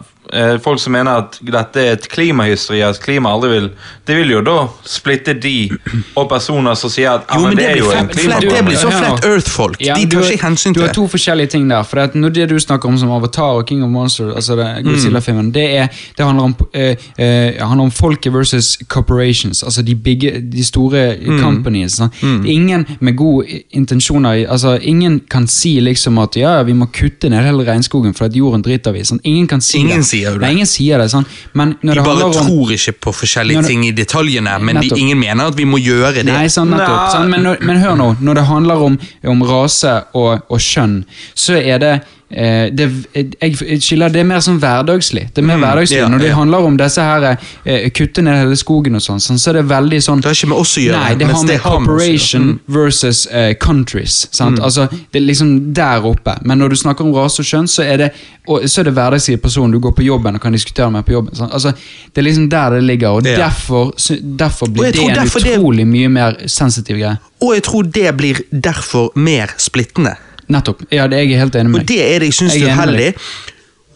Folk 0.62 0.80
som 0.80 0.92
mener 0.92 1.24
at 1.24 1.38
dette 1.42 1.82
er 1.82 1.96
et 1.96 2.08
klimahysteri, 2.10 2.80
at 2.86 3.00
klima 3.02 3.32
aldri 3.34 3.50
vil 3.50 3.68
Det 4.06 4.16
vil 4.16 4.30
jo 4.30 4.40
da 4.46 4.56
splitte 4.86 5.34
de 5.38 5.70
og 6.18 6.28
personer 6.30 6.74
som 6.78 6.90
sier 6.90 7.10
at 7.12 7.28
Jo, 7.34 7.46
men 7.46 7.56
det 7.58 7.66
er 7.66 7.76
blir, 7.76 7.84
jo 7.84 7.90
en 7.94 8.10
flat, 8.14 8.46
det 8.46 8.62
blir 8.66 8.78
så 8.78 8.90
Flat 8.90 9.24
Earth-folk. 9.24 9.80
Ja, 9.84 9.94
de 9.94 10.06
tar 10.10 10.26
ikke 10.26 10.46
hensyn 10.46 10.74
til 10.74 10.80
det. 10.80 10.80
Du 10.80 10.86
har 10.88 10.94
to 10.94 11.06
forskjellige 11.12 11.52
ting 11.54 11.68
der. 11.70 11.82
For 11.86 12.16
når 12.18 12.34
det 12.34 12.48
du 12.50 12.58
snakker 12.58 12.88
om 12.88 12.98
som 12.98 13.10
Avatar 13.14 13.60
og 13.60 13.66
King 13.68 13.84
of 13.84 13.90
Monsters, 13.90 14.34
altså 14.34 14.56
Godzilla-filmen, 14.84 15.52
det, 15.54 15.88
det 16.18 16.24
handler 16.24 16.44
om, 16.44 16.54
eh, 16.74 16.96
eh, 17.18 17.60
handler 17.60 17.84
om 17.84 17.90
folket 17.90 18.32
versus 18.34 18.78
corporations. 18.88 19.62
Altså 19.62 19.82
de, 19.82 19.94
bigge, 19.94 20.40
de 20.52 20.64
store 20.64 21.16
companies. 21.40 21.92
sant? 21.92 22.12
Det 22.20 22.50
er 22.50 22.52
ingen 22.52 22.86
med 23.00 23.16
gode 23.16 23.46
intensjoner 23.70 24.46
altså 24.50 24.78
Ingen 24.82 25.20
kan 25.30 25.46
si 25.46 25.80
liksom 25.80 26.18
at 26.18 26.36
ja, 26.36 26.62
vi 26.62 26.72
må 26.72 26.86
kutte 26.94 27.28
ned 27.30 27.44
hele 27.44 27.64
regnskogen 27.66 28.14
for 28.14 28.24
at 28.24 28.36
jorden 28.36 28.62
driter 28.64 28.94
vi. 28.94 29.04
Sånn. 29.06 29.20
Ingen 29.24 29.46
kan 29.50 29.62
si 29.64 29.80
Ingen 29.80 30.04
det. 30.04 30.06
Sier 30.20 30.30
jo 30.34 30.38
det. 30.38 30.44
Nei, 30.46 30.52
ingen 30.58 30.66
sier 30.66 30.98
det. 31.02 31.08
Sånn. 31.10 31.26
Men 31.54 31.74
når 31.82 31.94
De 31.94 31.98
det 32.00 32.04
bare 32.04 32.20
handler 32.20 32.40
om 32.40 32.46
tror 32.46 32.72
ikke 32.76 32.92
på 33.00 33.12
forskjellige 33.22 33.62
det- 33.62 33.68
ting 33.68 33.84
i 33.84 33.92
detaljene, 33.92 34.58
men 34.60 34.80
de, 34.80 34.90
ingen 34.96 35.18
mener 35.18 35.46
at 35.46 35.54
vi 35.56 35.64
må 35.64 35.78
gjøre 35.80 36.14
det. 36.14 36.24
Nei, 36.24 36.46
sånn 36.46 36.70
nettopp. 36.70 37.12
Sånn, 37.12 37.28
men, 37.30 37.56
men 37.60 37.76
hør 37.82 37.96
nå, 37.96 38.16
når 38.20 38.34
det 38.34 38.44
handler 38.44 38.76
om, 38.90 38.98
om 39.26 39.42
rase 39.42 40.04
og, 40.14 40.42
og 40.50 40.58
kjønn, 40.58 41.04
så 41.34 41.56
er 41.60 41.78
det 41.78 41.94
eh, 42.30 42.70
det, 42.72 42.86
jeg, 43.14 43.34
jeg 43.42 43.82
skiller, 43.82 44.08
det 44.08 44.20
er 44.20 44.24
mer 44.24 44.40
sånn 44.40 44.58
hverdagslig. 44.62 45.28
Det 45.34 45.42
er 45.42 45.46
mer 45.46 45.58
hverdagslig. 45.58 45.98
ja, 45.98 46.08
Når 46.08 46.18
det 46.24 46.28
ja. 46.30 46.34
handler 46.38 46.58
om 46.66 46.76
disse 46.80 47.02
her 47.02 47.26
eh, 47.64 47.90
kutte 47.90 48.22
ned 48.22 48.38
hele 48.44 48.56
skogen 48.56 48.94
og 48.94 49.02
sånn, 49.02 49.20
sånn, 49.20 49.38
så 49.38 49.50
er 49.50 49.60
det 49.60 49.64
veldig 49.70 50.00
sånn 50.02 50.20
Det 50.20 50.30
har 50.30 50.34
ikke 50.38 50.50
med 50.52 50.58
oss 50.62 50.76
å 50.78 50.84
gjøre, 50.84 51.00
Nei, 51.04 51.14
det 51.20 51.26
har 51.30 51.38
med 51.42 51.50
det 51.52 51.58
corporation 51.64 52.60
versus 52.66 53.26
eh, 53.26 53.54
countries. 53.60 54.28
Sant? 54.32 54.60
Altså, 54.60 54.86
det 55.12 55.20
er 55.22 55.26
liksom 55.26 55.72
der 55.74 56.06
oppe. 56.06 56.36
Men 56.44 56.58
når 56.62 56.68
du 56.74 56.76
snakker 56.76 57.04
om 57.06 57.14
rase 57.16 57.42
og 57.42 57.46
kjønn, 57.50 57.68
så 57.70 57.82
er 57.86 57.96
det, 58.04 58.10
og, 58.46 58.62
så 58.70 58.80
er 58.82 58.90
det 58.90 58.94
hverdagslige 58.98 59.40
personen. 59.42 59.72
Du 59.74 59.80
går 59.82 59.92
på 59.96 60.02
jobben 60.06 60.34
og 60.38 60.42
kan 60.42 60.52
diskutere 60.52 60.90
med 60.90 61.04
på 61.06 61.12
jobben. 61.18 61.34
Sant? 61.38 61.52
Altså, 61.56 61.72
det 62.14 62.22
er 62.22 62.28
liksom 62.28 62.48
der 62.50 62.70
det 62.78 62.82
ligger, 62.84 63.08
og 63.20 63.26
Ja. 63.26 63.36
derfor, 63.46 63.92
derfor 64.38 64.66
blir 64.70 64.92
det 64.92 65.02
en 65.08 65.14
derfor 65.14 65.40
det- 65.40 65.56
utrolig 65.58 65.86
mye 65.86 66.08
mer 66.08 66.36
sensitiv 66.46 66.96
greie. 66.96 67.18
Og 67.42 67.54
jeg 67.54 67.62
tror 67.62 67.82
det 67.82 68.16
blir 68.16 68.40
derfor 68.52 69.10
mer 69.16 69.46
splittende. 69.56 70.16
Nettopp. 70.50 70.84
Ja, 70.90 71.06
det 71.10 71.18
er 71.18 71.26
jeg 71.28 71.40
helt 71.40 71.56
enig 71.56 71.70
med 71.70 71.80
Og 71.80 71.88
det 71.88 72.00
er 72.04 72.22
det 72.22 72.30
jeg 72.32 72.38
syns 72.40 72.56
er 72.56 72.74
uheldig. 72.74 73.12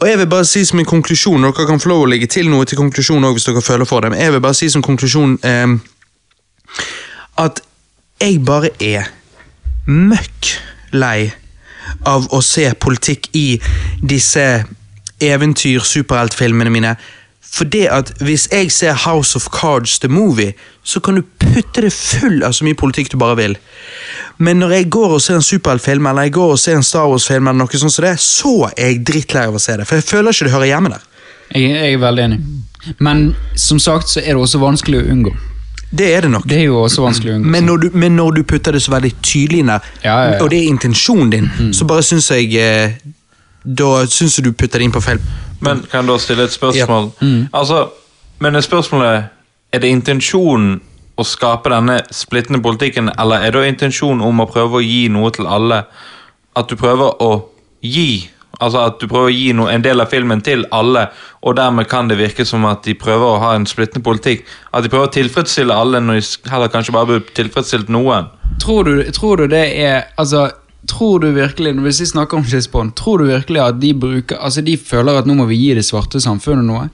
Og 0.00 0.08
jeg 0.08 0.18
vil 0.18 0.26
bare 0.30 0.44
si 0.44 0.64
som 0.66 0.78
en 0.78 0.88
konklusjon, 0.88 1.42
dere 1.46 1.66
kan 1.66 1.80
få 1.80 1.88
lov 1.88 2.04
å 2.04 2.10
legge 2.10 2.28
til 2.30 2.50
noe 2.50 2.66
til 2.68 2.78
konklusjonen 2.78 3.30
hvis 3.32 3.46
dere 3.48 3.62
føler 3.64 3.88
for 3.88 4.04
det, 4.04 4.12
men 4.12 4.20
jeg 4.20 4.34
vil 4.34 4.42
bare 4.44 4.58
si 4.58 4.68
som 4.72 4.82
konklusjon 4.84 5.38
eh, 5.46 5.76
at 7.40 7.62
jeg 8.20 8.40
bare 8.46 8.70
er 8.82 9.08
møkk 9.86 10.50
lei 10.94 11.32
av 12.08 12.26
å 12.32 12.40
se 12.44 12.66
politikk 12.80 13.30
i 13.36 13.46
disse 14.02 14.44
eventyr-superheltfilmene 15.24 16.72
mine. 16.72 16.94
For 17.54 17.68
det 17.70 17.84
at 17.94 18.10
hvis 18.24 18.48
jeg 18.50 18.72
ser 18.74 18.96
House 19.04 19.36
of 19.38 19.46
Cards 19.54 19.98
the 20.02 20.08
Movie, 20.10 20.52
så 20.82 21.00
kan 21.00 21.14
du 21.14 21.22
putte 21.38 21.84
det 21.84 21.92
full 21.94 22.42
av 22.42 22.52
så 22.56 22.66
mye 22.66 22.74
politikk 22.74 23.12
du 23.12 23.16
bare 23.20 23.36
vil. 23.38 23.54
Men 24.42 24.58
når 24.58 24.72
jeg 24.78 24.90
går 24.90 25.14
og 25.16 25.22
ser 25.22 25.38
en 25.38 25.46
superheltfilm, 25.46 26.06
eller 26.10 26.26
jeg 26.26 26.34
går 26.34 26.54
og 26.56 26.58
ser 26.58 26.76
en 26.80 26.82
Star 26.86 27.06
Wars-film, 27.08 27.46
eller 27.46 27.62
noe 27.62 27.78
sånt 27.78 27.94
som 27.94 28.04
det, 28.08 28.16
så 28.20 28.54
er 28.74 28.90
jeg 28.90 29.04
drittlei 29.06 29.46
av 29.46 29.54
å 29.54 29.62
se 29.62 29.76
det. 29.78 29.86
For 29.86 30.00
jeg 30.00 30.08
føler 30.08 30.34
ikke 30.34 30.48
det 30.48 30.54
hører 30.56 30.70
hjemme 30.72 30.94
der. 30.96 31.06
Jeg, 31.54 31.70
jeg 31.70 31.94
er 31.94 32.02
veldig 32.02 32.24
enig. 32.28 32.40
Men 32.98 33.24
som 33.56 33.78
sagt 33.80 34.10
så 34.10 34.20
er 34.24 34.32
det 34.34 34.40
også 34.42 34.58
vanskelig 34.60 35.04
å 35.04 35.08
unngå. 35.14 35.34
Det 35.94 36.08
er 36.10 36.26
det 36.26 36.32
nok. 36.34 36.46
Det 36.50 36.56
er 36.58 36.64
jo 36.66 36.80
også 36.82 37.04
vanskelig 37.04 37.32
å 37.32 37.38
unngå. 37.38 37.52
Men 37.54 37.68
når, 37.70 37.84
du, 37.84 37.98
men 38.02 38.16
når 38.18 38.40
du 38.40 38.42
putter 38.50 38.74
det 38.74 38.82
så 38.82 38.96
veldig 38.96 39.12
tydelig 39.22 39.62
inn 39.62 39.70
der, 39.70 39.90
Ja, 40.02 40.16
ja, 40.24 40.32
ja. 40.34 40.40
og 40.42 40.50
det 40.50 40.58
er 40.64 40.72
intensjonen 40.74 41.30
din, 41.30 41.46
så 41.76 41.86
bare 41.86 42.02
syns 42.02 42.32
jeg 42.34 42.50
eh, 42.58 42.96
Da 43.64 44.04
syns 44.06 44.38
jeg 44.38 44.44
du 44.44 44.52
putter 44.52 44.78
det 44.78 44.88
inn 44.88 44.94
på 44.94 45.00
feil 45.00 45.20
Men 45.64 45.80
kan 45.88 46.02
jeg 46.02 46.10
da 46.10 46.18
stille 46.20 46.44
et 46.44 46.52
spørsmål? 46.52 47.10
Altså, 47.52 47.86
Men 48.44 48.60
spørsmålet 48.62 49.30
Er 49.72 49.80
det 49.80 49.88
intensjonen 49.88 50.80
å 51.14 51.22
skape 51.22 51.70
denne 51.70 52.00
splittende 52.10 52.58
politikken, 52.58 53.06
eller 53.18 53.44
er 53.46 53.54
da 53.54 53.60
intensjonen 53.62 54.22
om 54.26 54.40
å 54.42 54.48
prøve 54.50 54.80
å 54.80 54.82
gi 54.82 55.06
noe 55.08 55.30
til 55.30 55.46
alle? 55.46 55.84
At 56.58 56.66
du 56.68 56.74
prøver 56.76 57.22
å 57.22 57.28
gi 57.82 58.30
Altså 58.62 58.84
at 58.86 59.00
du 59.00 59.06
prøver 59.10 59.30
å 59.30 59.34
gi 59.34 59.52
noe, 59.56 59.70
en 59.72 59.82
del 59.82 60.02
av 60.02 60.10
filmen 60.12 60.42
til 60.44 60.64
alle, 60.74 61.08
og 61.42 61.56
dermed 61.58 61.88
kan 61.90 62.08
det 62.10 62.18
virke 62.20 62.46
som 62.46 62.64
at 62.70 62.84
de 62.86 62.94
prøver 62.98 63.26
å 63.26 63.40
ha 63.42 63.54
en 63.56 63.66
splittende 63.66 64.04
politikk. 64.06 64.44
At 64.72 64.84
de 64.84 64.92
prøver 64.92 65.08
å 65.08 65.14
tilfredsstille 65.14 65.74
alle 65.74 66.00
når 66.02 66.20
de 66.20 66.50
heller 66.52 66.70
kanskje 66.72 66.94
bare 66.94 67.10
burde 67.10 67.34
tilfredsstilt 67.36 67.90
noen. 67.92 68.30
Tror 68.62 68.86
du, 68.86 69.02
tror 69.16 69.42
du 69.42 69.48
det 69.50 69.64
er 69.82 70.04
Altså, 70.20 70.46
tror 70.88 71.20
du 71.22 71.30
virkelig 71.32 71.74
Hvis 71.80 72.00
vi 72.00 72.06
snakker 72.06 72.36
om 72.36 72.44
Lisbon, 72.50 72.92
tror 72.92 73.18
du 73.18 73.24
virkelig 73.30 73.60
at 73.60 73.80
de 73.80 73.94
bruker 73.94 74.36
Altså, 74.36 74.60
de 74.60 74.76
føler 74.76 75.18
at 75.18 75.26
nå 75.26 75.34
må 75.34 75.48
vi 75.50 75.60
gi 75.60 75.74
det 75.74 75.84
svarte 75.84 76.20
samfunnet 76.20 76.64
noe? 76.68 76.88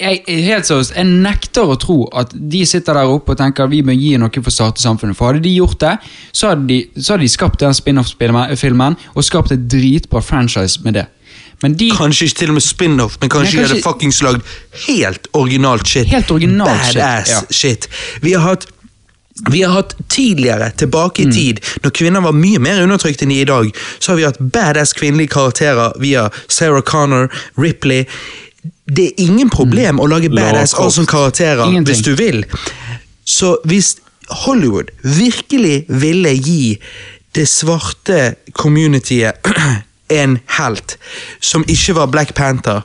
Jeg, 0.00 0.22
helt 0.24 0.64
seriøst, 0.64 0.94
jeg 0.96 1.04
nekter 1.04 1.68
å 1.68 1.74
tro 1.76 1.98
at 2.16 2.30
de 2.32 2.62
sitter 2.64 2.96
der 2.96 3.10
oppe 3.12 3.34
og 3.34 3.40
tenker 3.40 3.66
at 3.66 3.72
vi 3.72 3.82
må 3.84 3.92
gi 3.92 4.14
noe 4.16 4.32
for 4.40 4.54
svarte 4.54 4.80
samfunnet. 4.80 5.12
For 5.18 5.28
hadde 5.28 5.42
de 5.44 5.52
gjort 5.52 5.76
det, 5.82 5.90
så 6.32 6.54
hadde 6.54 6.64
de, 6.70 6.78
så 6.96 7.12
hadde 7.12 7.26
de 7.26 7.28
skapt 7.28 7.60
den 7.60 7.76
spin-off-filmen 7.76 8.96
og 9.12 9.26
skapt 9.26 9.52
et 9.52 9.66
dritbra 9.68 10.22
franchise 10.24 10.80
med 10.86 10.96
det. 10.96 11.04
Men 11.60 11.76
de 11.76 11.90
Kanskje 11.92 12.30
ikke 12.30 12.38
til 12.38 12.54
og 12.54 12.56
med 12.56 12.64
spin-off, 12.64 13.18
men 13.20 13.28
kanskje 13.28 13.58
kanskje 13.58 13.60
de 13.60 13.68
hadde 13.74 13.84
fuckings 13.84 14.22
lagd 14.24 14.54
helt 14.86 15.28
originalt 15.36 15.88
shit. 15.88 16.08
Helt 16.08 16.32
originalt 16.32 16.86
shit, 16.86 16.96
Badass 16.96 17.34
ja. 17.34 17.40
shit. 17.52 17.88
Vi 18.24 18.32
har 18.32 18.46
hatt 18.46 18.64
vi 19.50 19.62
har 19.62 19.72
hatt 19.72 19.94
tidligere, 20.08 20.70
tilbake 20.76 21.22
Mm. 21.22 21.30
i 21.30 21.34
tid, 21.34 21.60
når 21.82 21.90
kvinner 21.90 22.20
var 22.20 22.32
mye 22.32 22.58
mer 22.58 22.82
undertrykt 22.82 23.22
enn 23.22 23.28
de 23.28 23.40
i 23.40 23.44
dag, 23.44 23.70
så 23.98 24.12
har 24.12 24.16
vi 24.16 24.24
hatt 24.24 24.38
badass 24.38 24.92
kvinnelige 24.92 25.28
karakterer 25.32 25.92
via 26.00 26.28
Sarah 26.48 26.82
Connor, 26.82 27.28
Ripley. 27.56 28.04
Det 28.86 29.06
er 29.06 29.12
ingen 29.24 29.50
problem 29.50 30.00
å 30.00 30.06
lage 30.10 30.28
badass 30.30 30.74
av 30.74 30.84
awesome 30.84 31.06
karakterer 31.06 31.64
Ingenting. 31.66 31.94
hvis 31.94 32.04
du 32.04 32.14
vil. 32.16 32.44
Så 33.24 33.56
hvis 33.64 33.96
Hollywood 34.44 34.90
virkelig 35.02 35.84
ville 35.88 36.30
gi 36.34 36.78
det 37.34 37.46
svarte 37.48 38.34
communityet 38.52 39.34
en 40.10 40.38
helt 40.58 40.96
som 41.40 41.64
ikke 41.68 41.94
var 41.96 42.10
Black 42.12 42.34
Panther, 42.34 42.82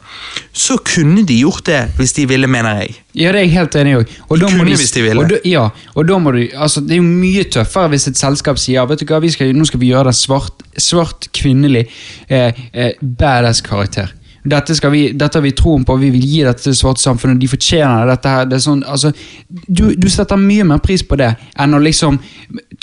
så 0.54 0.78
kunne 0.78 1.26
de 1.28 1.40
gjort 1.42 1.66
det 1.68 1.82
hvis 1.98 2.16
de 2.18 2.28
ville, 2.30 2.48
mener 2.48 2.82
jeg. 2.84 2.96
Ja, 3.16 3.32
det 3.32 3.42
er 3.42 3.46
jeg 3.46 3.54
helt 3.56 3.76
enig 3.80 3.94
i. 3.94 3.96
òg. 3.96 4.12
og 4.30 4.40
må 4.40 4.50
kunne 4.50 4.70
de, 4.72 4.76
hvis 4.80 4.92
de 4.92 5.06
ville. 5.06 5.24
Og 5.24 5.30
da, 5.30 5.40
ja, 5.48 5.70
og 5.96 6.08
da 6.08 6.20
må 6.20 6.36
de, 6.36 6.50
altså, 6.56 6.82
det 6.82 6.98
er 6.98 7.02
jo 7.02 7.08
mye 7.08 7.46
tøffere 7.52 7.94
hvis 7.94 8.08
et 8.12 8.20
selskap 8.20 8.60
sier 8.62 8.86
vet 8.90 9.02
du 9.02 9.08
hva, 9.10 9.22
vi 9.24 9.32
skal, 9.34 9.56
nå 9.56 9.66
skal 9.66 9.82
vi 9.82 9.94
gjøre 9.94 10.10
det 10.12 10.18
svart, 10.20 10.66
svart 10.78 11.30
kvinnelig 11.36 11.88
eh, 12.30 12.66
eh, 12.74 12.94
badass 13.02 13.64
karakter. 13.66 14.14
Dette, 14.46 14.76
vi, 14.92 15.12
dette 15.18 15.40
har 15.40 15.42
vi 15.42 15.52
troen 15.58 15.84
på, 15.86 15.96
vi 15.98 16.12
vil 16.14 16.22
gi 16.22 16.44
dette 16.46 16.62
til 16.62 16.72
det 16.72 16.78
svarte 16.78 17.02
samfunnet, 17.02 17.40
de 17.42 17.48
fortjener. 17.50 18.06
Dette 18.12 18.30
her, 18.30 18.46
det 18.46 18.60
sånn, 18.62 18.84
altså, 18.86 19.10
du, 19.50 19.96
du 19.98 20.08
setter 20.10 20.38
mye 20.38 20.64
mer 20.70 20.78
pris 20.86 21.02
på 21.04 21.18
det 21.18 21.32
enn 21.58 21.74
å 21.74 21.82
liksom 21.82 22.20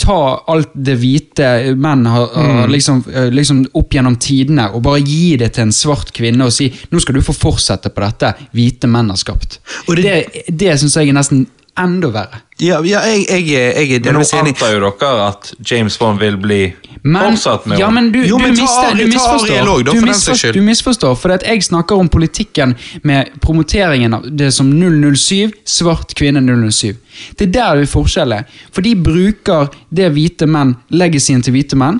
ta 0.03 0.17
alt 0.51 0.73
det 0.75 0.97
hvite 0.99 1.75
menn 1.79 2.05
har, 2.09 2.27
Mm. 2.33 2.69
liksom, 2.71 3.03
eh, 3.13 3.29
liksom 3.31 3.65
opp 3.73 3.89
gjennom 3.93 4.15
tidene 4.19 4.69
og 4.73 4.81
bare 4.83 4.99
gi 5.01 5.37
det 5.37 5.53
til 5.53 5.63
en 5.67 5.71
svart 5.71 6.11
kvinne 6.13 6.43
og 6.45 6.51
si 6.51 6.69
nå 6.91 6.99
skal 7.01 7.15
du 7.15 7.21
få 7.21 7.33
fortsette 7.35 7.89
på 7.93 8.01
dette 8.03 8.33
hvite 8.53 8.87
menn 8.89 9.09
har 9.09 9.17
skapt. 9.17 9.59
Og 9.87 9.95
det- 9.95 10.27
det 10.47 10.57
det 10.57 10.79
syns 10.79 10.95
jeg 10.95 11.09
er 11.09 11.13
nesten 11.13 11.47
enda 11.77 12.07
verre. 12.11 12.41
Ja, 12.63 12.77
ja 12.87 13.01
jeg, 13.09 13.25
jeg, 13.27 13.43
er- 13.59 13.75
jeg 13.81 13.97
er 13.97 14.05
Men 14.07 14.21
nå 14.21 14.27
antar 14.39 14.71
jo 14.71 14.79
dere 14.87 15.27
at 15.27 15.49
James 15.69 15.97
Bond 15.99 16.21
vil 16.21 16.37
bli 16.39 16.59
Men, 17.03 17.33
fortsatt 17.33 17.65
med 17.67 17.81
ja, 17.81 17.89
men 17.91 18.05
du, 18.13 18.21
Jo, 18.23 18.37
du, 18.39 18.43
men 18.45 18.55
ta 18.55 18.61
mister, 18.61 18.93
Ari- 18.93 18.97
du 18.97 19.03
ta 19.03 19.09
misforstår. 19.11 19.57
også, 19.59 19.83
da, 19.83 19.91
du, 19.91 19.99
for 19.99 20.07
misforstår 20.07 20.53
du 20.55 20.61
misforstår, 20.63 21.15
for 21.19 21.33
at 21.35 21.43
jeg 21.49 21.63
snakker 21.67 21.99
om 21.99 22.07
politikken 22.13 22.75
med 23.03 23.33
promoteringen 23.43 24.13
av 24.15 24.29
det 24.31 24.53
som 24.55 24.69
007, 24.71 25.51
svart 25.67 26.13
kvinne 26.15 26.39
007. 26.71 26.93
Det 27.39 27.49
er 27.49 27.51
der 27.57 27.81
vi 27.81 27.89
forskjeller. 27.91 28.45
For 28.71 28.81
de 28.85 28.95
bruker 28.95 29.67
det 29.91 30.07
hvite 30.15 30.47
menn, 30.47 30.77
legacyen 30.95 31.43
til 31.43 31.57
hvite 31.57 31.75
menn, 31.75 31.99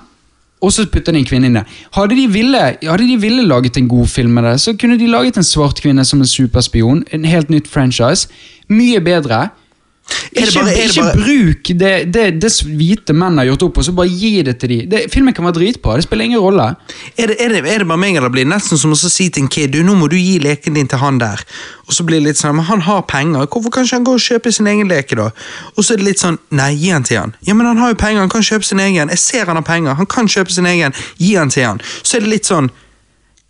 og 0.64 0.72
så 0.72 0.86
putter 0.88 1.12
de 1.12 1.20
en 1.20 1.28
kvinne 1.28 1.50
inn 1.52 1.58
der. 1.60 1.68
Hadde 1.98 2.16
de 2.16 2.24
ville, 2.32 2.62
hadde 2.88 3.04
de 3.10 3.18
ville 3.20 3.44
laget 3.50 3.76
en 3.82 3.90
god 3.92 4.08
film 4.08 4.32
med 4.40 4.48
det, 4.48 4.56
så 4.64 4.72
kunne 4.80 4.96
de 5.02 5.10
laget 5.12 5.36
en 5.36 5.44
svart 5.44 5.82
kvinne 5.84 6.06
som 6.08 6.24
en 6.24 6.30
superspion, 6.32 7.04
en 7.12 7.28
helt 7.28 7.52
nytt 7.52 7.68
franchise. 7.68 8.30
Mye 8.72 9.02
bedre. 9.04 9.50
Ikke, 10.34 10.54
bare- 10.60 10.74
det 10.74 10.86
ikke 10.90 11.02
bare- 11.04 11.18
bruk 11.24 11.72
det, 11.80 11.92
det, 12.14 12.26
det 12.42 12.52
hvite 12.66 13.14
menn 13.14 13.38
har 13.38 13.46
gjort 13.52 13.64
opp, 13.68 13.78
og 13.78 13.86
så 13.88 13.94
bare 13.96 14.10
gi 14.10 14.42
det 14.44 14.58
til 14.60 14.74
dem. 14.90 15.10
Filmen 15.10 15.34
kan 15.34 15.46
være 15.46 15.58
dritbra, 15.60 15.96
det 16.00 16.04
spiller 16.08 16.26
ingen 16.26 16.40
rolle. 16.40 16.76
Er 17.18 17.28
det, 17.28 17.38
er, 17.40 17.50
det, 17.50 17.64
er 17.70 17.84
det 17.84 17.88
bare 17.88 17.98
meg, 18.02 18.16
eller 18.18 18.30
blir 18.34 18.46
nesten 18.50 18.78
som 18.78 18.92
å 18.92 18.98
si 18.98 19.30
til 19.30 19.44
en 19.44 19.50
kid 19.50 19.72
du, 19.74 19.82
nå 19.84 19.96
må 20.00 20.08
du 20.12 20.18
gi 20.18 20.40
leken 20.44 20.74
din 20.78 20.88
til 20.88 20.98
han 21.02 21.18
der? 21.22 21.44
Og 21.88 21.94
så 21.94 22.06
blir 22.08 22.20
det 22.22 22.30
litt 22.32 22.40
sånn, 22.40 22.56
men 22.56 22.66
han 22.66 22.82
har 22.86 23.02
penger, 23.10 23.46
hvorfor 23.52 23.70
kan 23.76 23.84
ikke 23.84 23.98
han 24.00 24.06
gå 24.08 24.14
og 24.16 24.24
kjøpe 24.24 24.52
sin 24.56 24.68
egen 24.72 24.88
leke 24.88 25.16
da? 25.20 25.30
Og 25.76 25.84
så 25.84 25.94
er 25.94 25.98
det 26.02 26.06
litt 26.08 26.22
sånn, 26.24 26.38
nei, 26.56 26.72
gi 26.80 26.94
han 26.96 27.04
til 27.04 27.20
han. 27.20 27.36
Ja, 27.44 27.54
men 27.54 27.68
han 27.68 27.78
har 27.84 27.92
jo 27.92 28.00
penger, 28.00 28.22
han 28.24 28.30
kan 28.32 28.42
kjøpe 28.46 28.64
sin 28.68 28.80
egen. 28.80 29.10
Jeg 29.12 29.20
ser 29.20 29.46
han 29.52 29.60
har 29.60 29.68
penger, 29.68 29.94
han 30.00 30.06
kan 30.08 30.30
kjøpe 30.32 30.52
sin 30.56 30.66
egen. 30.70 30.96
Gi 31.20 31.36
han 31.36 31.50
til 31.54 31.68
han. 31.68 31.82
Så 32.02 32.18
er 32.18 32.24
det 32.26 32.32
litt 32.38 32.48
sånn, 32.50 32.72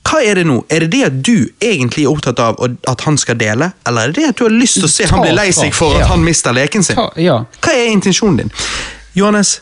hva 0.04 0.20
er 0.24 0.40
det 0.42 0.46
nå? 0.48 0.58
Er 0.70 0.84
det 0.84 0.90
det 0.94 1.02
at 1.08 1.20
du 1.26 1.36
egentlig 1.64 2.04
er 2.06 2.12
opptatt 2.12 2.40
av 2.44 2.60
at 2.62 3.06
han 3.08 3.18
skal 3.18 3.38
dele? 3.40 3.72
Eller 3.88 4.10
er 4.10 4.14
det 4.14 4.22
det 4.22 4.30
at 4.34 4.40
du 4.40 4.46
har 4.46 4.54
lyst 4.54 4.80
til 4.82 4.88
å 4.88 4.92
se 4.92 5.08
han 5.10 5.24
blir 5.24 5.32
bli 5.32 5.38
lei 5.40 5.54
seg 5.56 5.76
for 5.76 5.96
at 6.00 6.10
han 6.12 6.26
mister 6.26 6.56
leken 6.56 6.84
sin? 6.86 7.00
Ta, 7.00 7.08
ja. 7.22 7.40
Hva 7.64 7.76
er 7.78 7.92
intensjonen 7.94 8.44
din? 8.44 8.54
Johannes, 9.18 9.56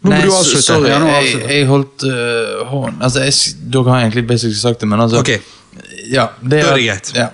nå 0.00 0.12
må 0.12 0.20
du 0.22 0.30
avslutte. 0.30 0.64
Sorry, 0.68 0.90
jeg, 0.92 1.38
jeg 1.48 1.66
holdt 1.66 2.04
uh, 2.06 2.66
hånd 2.70 3.00
Altså, 3.02 3.24
jeg, 3.26 3.56
dere 3.72 3.90
har 3.90 4.04
egentlig 4.04 4.26
basically 4.28 4.58
sagt 4.58 4.84
det, 4.84 4.90
men 4.90 5.02
altså 5.02 5.22
Ok. 5.24 5.34
Ja, 6.08 6.28
det 6.40 6.62
Da 6.62 6.72
er 6.72 6.78
det 6.78 6.86
greit. 6.86 7.12
Ja. 7.16 7.28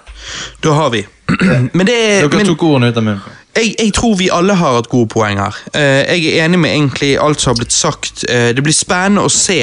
Da 0.65 0.73
har 0.81 0.91
vi. 0.95 1.05
Men 1.77 1.87
det 1.87 1.95
er... 1.95 2.25
Dere 2.25 2.41
men- 2.41 2.49
tok 2.49 2.63
ordene 2.67 2.91
ut 2.91 2.99
av 2.99 3.05
munnen. 3.05 3.41
Jeg, 3.57 3.75
jeg 3.79 3.93
tror 3.95 4.15
vi 4.19 4.29
alle 4.33 4.55
har 4.59 4.79
hatt 4.79 4.89
gode 4.93 5.09
poeng 5.13 5.39
her. 5.39 5.59
Eh, 5.75 6.15
jeg 6.15 6.33
er 6.33 6.45
enig 6.45 6.59
med 6.59 6.71
egentlig 6.75 7.13
alt 7.23 7.41
som 7.41 7.53
har 7.53 7.61
blitt 7.63 7.73
sagt. 7.75 8.25
Eh, 8.29 8.51
det 8.57 8.65
blir 8.65 8.75
spennende 8.75 9.27
å 9.27 9.33
se 9.33 9.61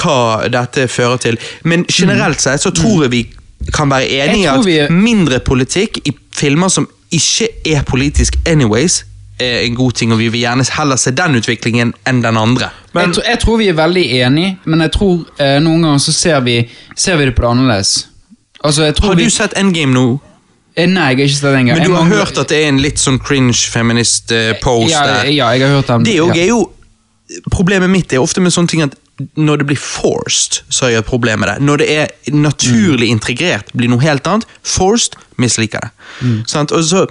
hva 0.00 0.48
dette 0.50 0.88
fører 0.90 1.20
til. 1.22 1.38
Men 1.64 1.84
generelt 1.90 2.40
sett 2.42 2.62
så 2.62 2.72
tror 2.74 3.04
jeg 3.06 3.12
vi 3.14 3.22
kan 3.76 3.90
være 3.92 4.08
enige 4.24 4.42
i 4.42 4.48
at 4.48 4.64
vi 4.66 4.78
mindre 4.94 5.40
politikk 5.44 6.00
i 6.08 6.14
filmer 6.32 6.72
som 6.72 6.88
ikke 7.12 7.48
er 7.66 7.82
politisk 7.86 8.36
anyways, 8.46 9.04
er 9.40 9.64
en 9.64 9.74
god 9.74 9.92
ting, 9.96 10.12
og 10.12 10.18
vi 10.20 10.28
vil 10.28 10.40
gjerne 10.44 10.64
heller 10.76 10.96
se 11.00 11.10
den 11.16 11.38
utviklingen 11.38 11.94
enn 12.06 12.20
den 12.22 12.36
andre. 12.36 12.68
Men- 12.92 13.06
jeg, 13.06 13.14
tror, 13.14 13.24
jeg 13.28 13.38
tror 13.38 13.56
vi 13.56 13.68
er 13.68 13.72
veldig 13.72 14.04
enige, 14.20 14.58
men 14.64 14.80
jeg 14.80 14.92
tror 14.92 15.24
eh, 15.38 15.58
noen 15.60 15.82
ganger 15.82 15.98
så 15.98 16.12
ser 16.12 16.40
vi, 16.40 16.56
ser 16.96 17.16
vi 17.16 17.24
det 17.24 17.34
på 17.34 17.42
det 17.42 17.50
annerledes. 17.50 18.06
Altså, 18.64 18.92
Har 19.00 19.14
vi, 19.14 19.24
du 19.24 19.30
sett 19.30 19.56
Endgame 19.56 19.94
nå? 19.94 20.20
Eh, 20.76 20.86
Nei, 20.86 21.10
jeg 21.10 21.18
har 21.18 21.24
ikke 21.26 21.34
sett 21.34 21.46
den 21.48 21.60
engang. 21.60 21.78
Men 21.78 21.86
du 21.86 21.94
har 21.94 22.04
mangler- 22.04 22.24
hørt 22.24 22.38
at 22.38 22.48
det 22.48 22.58
er 22.64 22.68
en 22.68 22.82
litt 22.82 22.98
sånn 22.98 23.18
cringe 23.18 23.56
feminist 23.70 24.28
post 24.28 24.60
pose 24.62 24.90
ja, 24.92 25.06
der? 25.06 25.30
ja, 25.30 25.50
jeg 25.54 25.66
har 25.66 25.76
hørt 25.80 25.86
den. 25.86 26.04
Det 26.04 26.12
er 26.14 26.22
jo, 26.22 26.28
ja. 26.28 26.34
er 26.42 26.52
jo 26.54 26.70
Problemet 27.46 27.86
mitt 27.86 28.10
er 28.12 28.18
ofte 28.18 28.40
med 28.42 28.50
sånne 28.50 28.66
ting 28.72 28.80
at 28.82 28.96
når 29.38 29.60
det 29.60 29.66
blir 29.68 29.78
forced, 29.78 30.62
så 30.72 30.88
problem 31.06 31.40
med 31.40 31.48
det. 31.48 31.60
Når 31.62 31.76
det 31.82 31.88
er 31.94 32.08
naturlig 32.32 33.10
integrert, 33.12 33.70
blir 33.76 33.90
noe 33.92 34.02
helt 34.02 34.26
annet. 34.26 34.46
Forced, 34.66 35.14
misliker 35.38 35.80
det. 35.84 35.90
Sant? 36.50 36.72
Og 36.72 36.84
så, 36.84 37.04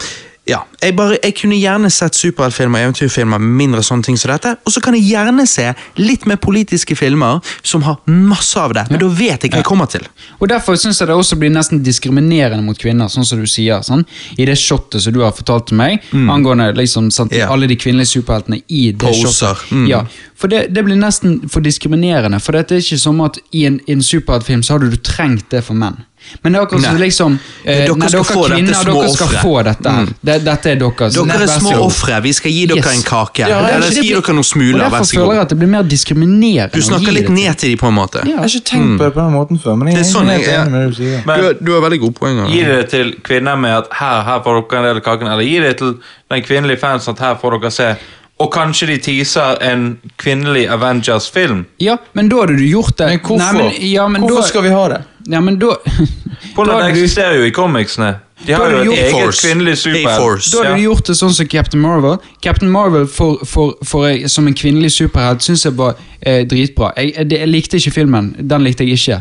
ja, 0.50 0.64
jeg, 0.82 0.96
bare, 0.98 1.18
jeg 1.22 1.36
kunne 1.38 1.58
gjerne 1.60 1.90
sett 1.94 2.18
superheltfilmer 2.18 2.80
og 2.82 2.88
eventyrfilmer 2.90 3.40
med 3.44 3.56
mindre 3.62 3.84
sånne 3.86 4.08
ting 4.08 4.18
som 4.18 4.32
dette. 4.34 4.56
Og 4.66 4.74
så 4.74 4.82
kan 4.82 4.96
jeg 4.98 5.06
gjerne 5.12 5.46
se 5.50 5.68
litt 6.00 6.26
mer 6.30 6.40
politiske 6.42 6.96
filmer 6.98 7.40
som 7.62 7.84
har 7.86 8.00
masse 8.10 8.58
av 8.60 8.74
det. 8.74 8.88
Men 8.90 9.02
da 9.04 9.10
vet 9.14 9.46
jeg 9.46 9.52
hva 9.54 9.62
jeg 9.62 9.68
kommer 9.68 9.90
til. 9.92 10.08
Og 10.40 10.48
Derfor 10.50 10.80
syns 10.80 11.00
jeg 11.02 11.10
det 11.12 11.16
også 11.20 11.38
blir 11.40 11.54
nesten 11.54 11.84
diskriminerende 11.86 12.64
mot 12.66 12.78
kvinner, 12.80 13.12
sånn 13.14 13.28
som 13.28 13.40
du 13.42 13.46
sier. 13.50 13.84
Sånn, 13.86 14.06
I 14.40 14.48
det 14.50 14.58
shotet 14.58 15.04
som 15.06 15.14
du 15.14 15.22
har 15.22 15.36
fortalt 15.38 15.68
til 15.70 15.78
meg, 15.80 16.02
angående 16.14 16.72
liksom, 16.80 17.12
sant, 17.12 17.30
Mm. 17.30 17.38
Ja. 17.38 17.52
alle 17.54 17.68
de 17.70 17.76
kvinnelige 17.78 18.10
superheltene 18.16 18.62
i 18.74 18.92
det 18.92 18.98
Poser, 19.06 19.54
shotet. 19.54 19.72
mm. 19.72 19.88
Ja, 19.92 20.04
for 20.40 20.48
det, 20.50 20.74
det 20.74 20.82
blir 20.88 20.96
nesten 20.98 21.42
for 21.52 21.62
diskriminerende. 21.62 22.40
For 22.42 22.56
det 22.56 22.72
er 22.72 22.82
ikke 22.82 22.98
som 22.98 23.20
at 23.22 23.38
i 23.54 23.66
en, 23.70 23.80
en 23.88 24.02
superheltfilm 24.02 24.64
så 24.66 24.78
hadde 24.78 24.90
du 24.90 24.98
trengt 24.98 25.50
det 25.54 25.62
for 25.68 25.78
menn. 25.78 26.00
Men 26.44 26.54
det 26.54 26.60
er 26.60 26.66
akkurat 26.66 26.84
som 26.84 26.98
liksom 27.02 27.40
eh, 27.66 27.78
Dere 27.86 27.96
nei, 27.98 28.08
skal 28.10 28.24
få 28.24 28.44
dette 28.48 28.56
kvinner, 28.56 28.84
dere 28.90 29.10
skal 29.14 29.28
få 29.42 29.54
dette. 29.64 29.90
Mm. 29.90 30.08
Det, 30.22 30.36
dette 30.46 30.72
er 30.72 30.76
deres. 30.84 31.14
Dere 31.20 31.44
er 31.48 31.54
små 31.60 31.74
ofre. 31.86 32.22
Vi 32.24 32.34
skal 32.34 32.52
gi 32.52 32.66
dere 32.70 32.78
Yes. 32.84 32.92
en 32.96 33.04
kake. 33.04 33.48
Ja, 33.50 33.60
Eller 33.68 33.90
gi 33.90 34.02
blir- 34.02 34.22
dere 34.22 34.34
noen 34.38 34.44
smuler. 34.44 34.80
Vær 34.86 34.90
Derfor 35.00 35.06
føler 35.20 35.34
jeg 35.34 35.42
at 35.42 35.50
det 35.50 35.58
blir 35.60 35.72
mer 35.74 35.84
diskriminerende. 35.84 36.74
Du 36.74 36.82
snakker 36.82 37.12
litt 37.12 37.30
ned 37.30 37.58
til 37.58 37.70
dem, 37.74 37.78
på 37.82 37.88
en 37.88 37.98
måte. 37.98 38.22
Ja. 38.24 38.30
Jeg 38.30 38.38
har 38.38 38.46
ikke 38.54 38.66
tenkt 38.72 38.98
på 39.00 39.04
det 39.10 39.14
på 39.14 39.24
den 39.26 39.34
måten 39.34 39.60
før, 39.64 39.76
men 39.78 39.88
jeg 39.88 39.96
Det 39.98 40.06
er 40.06 40.12
sånn 40.14 40.28
jeg- 40.28 40.46
det 40.46 40.98
du. 40.98 41.04
Du, 41.26 41.32
har- 41.32 41.54
du 41.66 41.72
har 41.74 41.82
veldig 41.90 42.00
gode 42.00 42.14
poenger. 42.20 42.48
Gi 42.50 42.64
det 42.64 42.90
til 42.90 43.14
kvinner 43.24 43.56
med 43.58 43.72
at 43.78 43.88
her, 44.00 44.22
her 44.24 44.40
får 44.46 44.62
dere 44.70 44.80
en 44.80 44.86
del 44.90 44.98
av 44.98 45.04
kaken, 45.04 45.28
eller 45.34 45.44
gi 45.44 45.60
det 45.60 45.78
til 45.78 45.94
den 46.30 46.42
kvinnelige 46.44 46.80
fansen 46.80 47.14
at 47.14 47.20
her 47.20 47.36
får 47.36 47.60
dere 47.62 47.72
se. 47.72 47.96
Og 48.40 48.52
kanskje 48.54 48.88
de 48.88 48.98
teaser 49.04 49.58
en 49.62 49.98
kvinnelig 50.18 50.70
Avengers-film. 50.72 51.66
Ja, 51.80 51.98
men 52.14 52.30
da 52.30 52.38
hadde 52.44 52.56
du 52.58 52.64
gjort 52.64 52.96
det. 52.96 53.08
Men 53.10 53.20
hvorfor, 53.20 53.54
Nei, 53.54 53.64
men, 53.64 53.92
ja, 53.92 54.08
men 54.08 54.22
hvorfor 54.22 54.42
da, 54.42 54.48
skal 54.48 54.62
vi 54.64 54.70
ha 54.70 54.88
det? 54.94 55.02
Ja, 55.30 55.42
men 55.42 55.60
da, 55.60 55.66
da 55.86 56.08
Hvordan 56.56 56.82
du 56.82 56.88
eksisterer 56.88 57.38
jo 57.38 57.46
i 57.48 57.54
comicsene. 57.54 58.16
De 58.48 58.54
har 58.56 58.72
jo 58.72 58.94
et 58.94 59.00
eget 59.00 59.40
kvinnelig 59.44 59.78
superhelt. 59.78 60.46
Da 60.52 60.58
hadde 60.64 60.70
du 60.70 60.78
Ja. 60.78 60.84
gjort 60.84 61.08
det 61.08 61.16
sånn 61.20 61.34
som 61.36 61.48
Captain 61.48 61.82
Marvel. 61.82 62.18
Captain 62.42 62.72
Marvel 62.72 63.08
for, 63.08 63.42
for, 63.46 63.76
for 63.84 64.08
jeg, 64.08 64.30
som 64.32 64.48
en 64.48 64.54
kvinnelig 64.56 64.92
superhelt 64.96 65.44
syns 65.44 65.66
jeg 65.66 65.76
var 65.78 65.98
eh, 66.22 66.46
dritbra. 66.48 66.94
Jeg, 66.98 67.14
jeg, 67.18 67.32
jeg 67.40 67.50
likte 67.50 67.78
ikke 67.78 67.92
filmen. 67.92 68.32
Den 68.40 68.64
likte 68.64 68.88
jeg 68.88 68.96
ikke. 68.96 69.20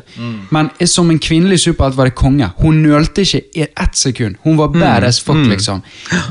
Men 0.55 0.71
eh, 0.79 0.87
som 0.87 1.11
en 1.11 1.19
kvinnelig 1.19 1.61
superhelt 1.67 1.99
var 1.99 2.05
det 2.05 2.15
konge. 2.15 2.51
Hun 2.63 2.79
nølte 2.85 3.27
ikke 3.27 3.43
i 3.59 3.67
ett 3.67 3.99
sekund. 3.99 4.39
Hun 4.45 4.59
var 4.59 4.69
badass 4.69 5.19
mm. 5.21 5.27
fuck, 5.27 5.51
liksom. 5.51 5.83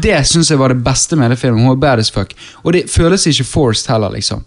Det 0.04 0.16
syns 0.28 0.52
jeg 0.52 0.60
var 0.60 0.72
det 0.72 0.80
beste 0.84 1.16
med 1.20 1.28
hele 1.28 1.38
filmen. 1.38 1.60
Hun 1.66 1.76
var 1.76 1.84
badass 1.90 2.12
fuck. 2.12 2.32
Og 2.64 2.74
det 2.74 2.88
føles 2.90 3.28
ikke 3.28 3.44
forced 3.44 3.92
heller, 3.92 4.16
liksom. 4.16 4.46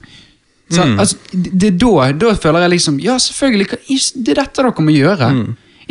Så, 0.70 0.84
altså, 1.02 1.16
det, 1.34 1.72
da, 1.82 2.12
da 2.14 2.34
føler 2.38 2.64
jeg 2.66 2.70
liksom 2.76 3.00
Ja, 3.02 3.16
selvfølgelig. 3.18 3.66
Hva, 3.72 3.78
Det 4.14 4.34
er 4.36 4.42
dette 4.44 4.62
dere 4.62 4.84
må 4.86 4.94
gjøre. 4.94 5.30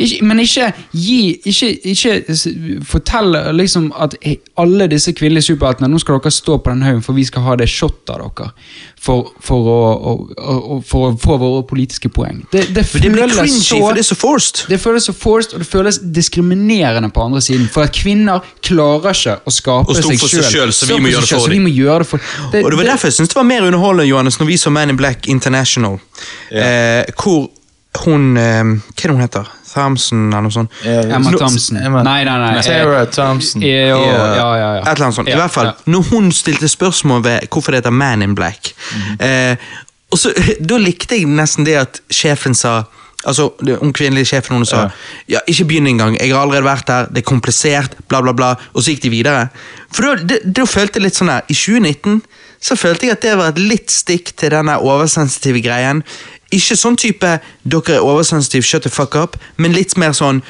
Ikke, 0.00 0.24
men 0.24 0.40
ikke 0.40 0.70
gi 0.96 1.18
Ikke, 1.44 1.68
ikke 1.92 2.36
fortell 2.88 3.36
liksom 3.56 3.90
at 4.00 4.14
alle 4.60 4.86
disse 4.90 5.12
kvinnelige 5.16 5.50
superheltene 5.50 5.90
Nå 5.90 6.00
skal 6.00 6.20
dere 6.20 6.32
stå 6.34 6.56
på 6.62 6.72
den 6.72 6.84
haugen, 6.86 7.02
for 7.04 7.16
vi 7.16 7.24
skal 7.28 7.44
ha 7.44 7.56
det 7.60 7.68
shotet 7.70 8.12
av 8.14 8.22
dere. 8.22 8.50
For, 9.00 9.30
for, 9.40 9.68
å, 9.72 9.76
å, 9.96 10.14
å, 10.36 10.78
for 10.84 11.08
å 11.08 11.12
få 11.20 11.36
våre 11.40 11.62
politiske 11.68 12.10
poeng. 12.12 12.42
Det, 12.52 12.66
det 12.74 12.84
Men 12.92 13.04
det 13.04 13.12
blir 13.14 13.22
føles 13.22 13.38
cringy, 13.38 13.62
så 13.64 13.78
for 13.80 13.96
det 13.96 14.02
er 14.02 14.08
så 14.10 14.16
forced. 14.20 14.60
det 14.68 14.78
føles 14.82 15.06
så 15.08 15.14
forced, 15.16 15.54
og 15.56 15.62
det 15.64 15.68
føles 15.70 16.00
diskriminerende 16.16 17.08
på 17.14 17.24
andre 17.24 17.40
siden. 17.44 17.64
For 17.72 17.88
at 17.88 17.96
kvinner 17.96 18.44
klarer 18.66 19.16
ikke 19.16 19.38
å 19.40 19.54
skape 19.54 19.96
seg 19.96 20.20
sjøl. 20.20 20.74
Så, 20.76 20.90
så 20.90 20.98
vi 21.48 21.62
må 21.62 21.72
gjøre 21.72 22.04
det 22.04 22.10
for 22.10 22.20
dem. 22.20 22.50
det, 22.52 22.64
Og 22.64 22.74
det 22.74 22.82
var 22.82 22.90
derfor 22.92 23.08
jeg 23.08 23.16
syntes 23.20 23.32
det 23.32 23.40
var 23.40 23.48
mer 23.48 23.70
underholdende 23.70 24.10
Johannes, 24.10 24.36
når 24.40 24.52
vi 24.52 24.60
så 24.60 24.74
Man 24.74 24.92
in 24.92 25.00
Black 25.00 25.28
International. 25.32 25.96
Eh, 26.50 27.08
hvor 27.16 27.48
hun 28.04 28.36
eh, 28.36 28.62
Hva 28.64 29.00
er 29.00 29.08
det 29.08 29.16
hun 29.16 29.24
heter? 29.24 29.50
Thompson, 29.74 30.28
eller 30.28 30.40
noe 30.46 30.50
sånt? 30.54 30.70
Emma 30.84 31.30
Thompson. 31.32 31.76
Emma- 31.78 32.02
Nei, 32.02 32.24
nei, 32.24 32.38
nei. 32.38 32.62
Sarah 32.62 33.06
Thompson. 33.06 33.62
Ja, 33.62 33.96
ja, 33.96 33.96
ja, 34.36 34.48
ja. 34.56 34.80
Et 34.82 34.88
eller 34.96 35.04
annet 35.06 35.14
sånt. 35.14 35.28
I 35.28 35.36
hvert 35.38 35.50
fall. 35.54 35.72
Når 35.86 36.02
hun 36.10 36.32
stilte 36.32 36.68
spørsmål 36.68 37.22
ved 37.24 37.48
hvorfor 37.50 37.70
det 37.72 37.82
heter 37.84 37.90
Man 37.94 38.22
in 38.22 38.34
Black 38.34 38.72
eh, 39.20 39.56
og 40.10 40.18
så, 40.18 40.32
Da 40.68 40.76
likte 40.82 41.14
jeg 41.20 41.28
nesten 41.30 41.64
det 41.68 41.76
at 41.80 42.00
sjefen 42.10 42.54
sa 42.54 42.82
Altså, 43.26 43.50
det- 43.60 43.78
Hun 43.82 43.92
kvinnelige 43.92 44.24
sjefen 44.30 44.56
hun 44.56 44.64
sa 44.64 44.86
ja. 45.28 45.38
ikke 45.46 45.64
begynn 45.68 45.86
engang, 45.90 46.14
jeg 46.16 46.32
har 46.32 46.40
allerede 46.40 46.64
vært 46.64 46.86
der, 46.88 47.06
det 47.12 47.18
er 47.20 47.26
komplisert, 47.28 47.92
bla, 48.08 48.22
bla, 48.24 48.32
bla. 48.32 48.54
Og 48.72 48.80
så 48.82 48.94
gikk 48.94 49.02
de 49.02 49.10
videre. 49.12 49.48
For 49.92 50.02
da, 50.08 50.14
det- 50.24 50.54
da 50.56 50.64
følte 50.64 50.96
jeg 50.96 51.02
litt 51.04 51.18
sånn 51.20 51.28
her 51.28 51.42
I 51.48 51.52
2019 51.52 52.22
så 52.60 52.76
følte 52.76 53.06
jeg 53.06 53.16
at 53.16 53.22
det 53.24 53.36
var 53.40 53.52
et 53.52 53.60
litt 53.62 53.92
stikk 53.92 54.34
til 54.36 54.52
denne 54.52 54.76
oversensitive 54.78 55.62
greien. 55.64 56.02
Ikke 56.52 56.76
sånn 56.76 56.96
type 56.96 57.38
'dere 57.64 57.94
er 57.96 58.04
oversensitive, 58.04 58.62
shut 58.62 58.82
the 58.82 58.90
fuck 58.90 59.14
up', 59.14 59.38
men 59.56 59.72
litt 59.72 59.96
mer 59.96 60.12
sånn 60.12 60.42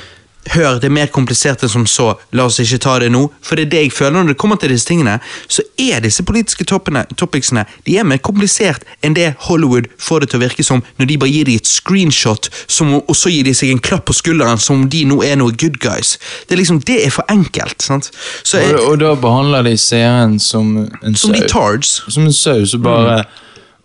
Hør, 0.48 0.78
det 0.80 0.88
er 0.88 0.94
mer 0.94 1.10
komplisert 1.12 1.60
enn 1.62 1.70
som 1.70 1.82
så, 1.86 2.14
la 2.32 2.46
oss 2.48 2.56
ikke 2.62 2.78
ta 2.80 2.94
det 3.02 3.10
nå. 3.12 3.26
For 3.44 3.60
det 3.60 3.66
er 3.66 3.72
det 3.74 3.82
jeg 3.84 3.92
føler 3.92 4.16
når 4.22 4.32
det 4.32 4.38
kommer 4.40 4.56
til 4.56 4.72
disse 4.72 4.88
tingene. 4.88 5.18
Så 5.52 5.62
er 5.78 6.00
disse 6.00 6.24
politiske 6.26 6.64
toppene, 6.64 7.04
topicsene 7.20 7.66
de 7.86 7.98
er 8.00 8.08
mer 8.08 8.22
komplisert 8.24 8.86
enn 9.04 9.14
det 9.18 9.34
Hollywood 9.46 9.90
får 10.00 10.24
det 10.24 10.30
til 10.32 10.40
å 10.40 10.44
virke 10.46 10.64
som 10.66 10.80
når 10.98 11.10
de 11.10 11.18
bare 11.20 11.34
gir 11.34 11.50
deg 11.50 11.60
et 11.60 11.68
screenshot, 11.68 12.48
som, 12.66 12.94
og 13.00 13.16
så 13.16 13.32
gir 13.32 13.44
de 13.46 13.54
seg 13.56 13.74
en 13.74 13.82
klapp 13.84 14.06
på 14.08 14.16
skulderen 14.16 14.58
som 14.60 14.80
om 14.80 14.88
de 14.90 15.04
nå 15.08 15.20
er 15.26 15.36
noe 15.40 15.52
good 15.60 15.76
guys. 15.84 16.16
Det 16.48 16.56
er 16.56 16.62
liksom, 16.62 16.80
det 16.88 16.98
er 17.04 17.12
for 17.14 17.28
enkelt. 17.30 17.76
sant? 17.84 18.10
Så 18.42 18.64
jeg, 18.64 18.74
Og, 18.80 18.94
og 18.94 18.98
da 19.04 19.12
behandler 19.20 19.68
de 19.68 19.76
seeren 19.78 20.38
som 20.40 20.72
en 20.80 21.14
som 21.14 21.34
sau. 21.34 21.36
retards. 21.36 21.94
Som 22.08 22.26
en 22.30 22.32
saus, 22.34 22.72
så 22.72 22.80
bare 22.82 23.20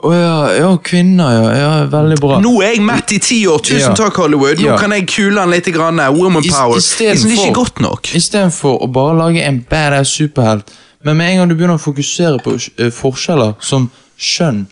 Å 0.06 0.12
ja, 0.14 0.36
ja, 0.60 0.70
kvinner, 0.86 1.32
ja. 1.34 1.46
ja. 1.58 1.70
Veldig 1.90 2.18
bra. 2.22 2.38
Nå 2.44 2.52
er 2.62 2.76
jeg 2.76 2.84
mett 2.86 3.12
i 3.16 3.20
ti 3.24 3.40
år, 3.50 3.60
tusen 3.66 3.80
Ja. 3.90 3.94
takk 3.98 4.20
Hollywood. 4.22 4.60
Nå 4.62 4.78
kan 4.80 4.92
jeg 4.94 5.08
kule 5.10 5.40
han 5.42 5.50
litt. 5.50 5.66
Grann. 5.74 5.98
Woman 6.16 6.44
I- 6.46 6.50
power. 6.54 6.78
istedenfor- 6.78 7.12
Liksom, 7.16 7.30
det 7.30 7.40
er 7.40 7.46
ikke 7.50 7.56
godt 7.56 7.80
nok. 7.82 8.12
Istedenfor 8.16 8.80
å 8.86 8.92
bare 8.92 9.18
lage 9.18 9.42
en 9.44 9.66
badass 9.70 10.10
superhelt. 10.14 10.70
Men 11.04 11.18
med 11.18 11.32
en 11.32 11.38
gang 11.38 11.50
du 11.50 11.56
begynner 11.56 11.78
å 11.78 11.82
fokusere 11.82 12.40
på 12.44 12.54
uh, 12.80 12.90
forskjeller 12.92 13.56
som 13.60 13.90
skjønn, 14.18 14.68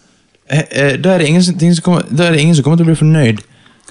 uh, 0.51 0.57
uh, 0.57 0.95
da, 0.97 1.09
er 1.13 1.17
det 1.19 1.27
ingen, 1.27 1.43
som- 1.43 1.55
kommer, 1.81 2.03
da 2.15 2.23
er 2.27 2.31
det 2.31 2.39
ingen 2.41 2.55
som 2.55 2.63
kommer 2.63 2.77
til 2.77 2.85
å 2.85 2.91
bli 2.93 2.95
fornøyd. 3.01 3.39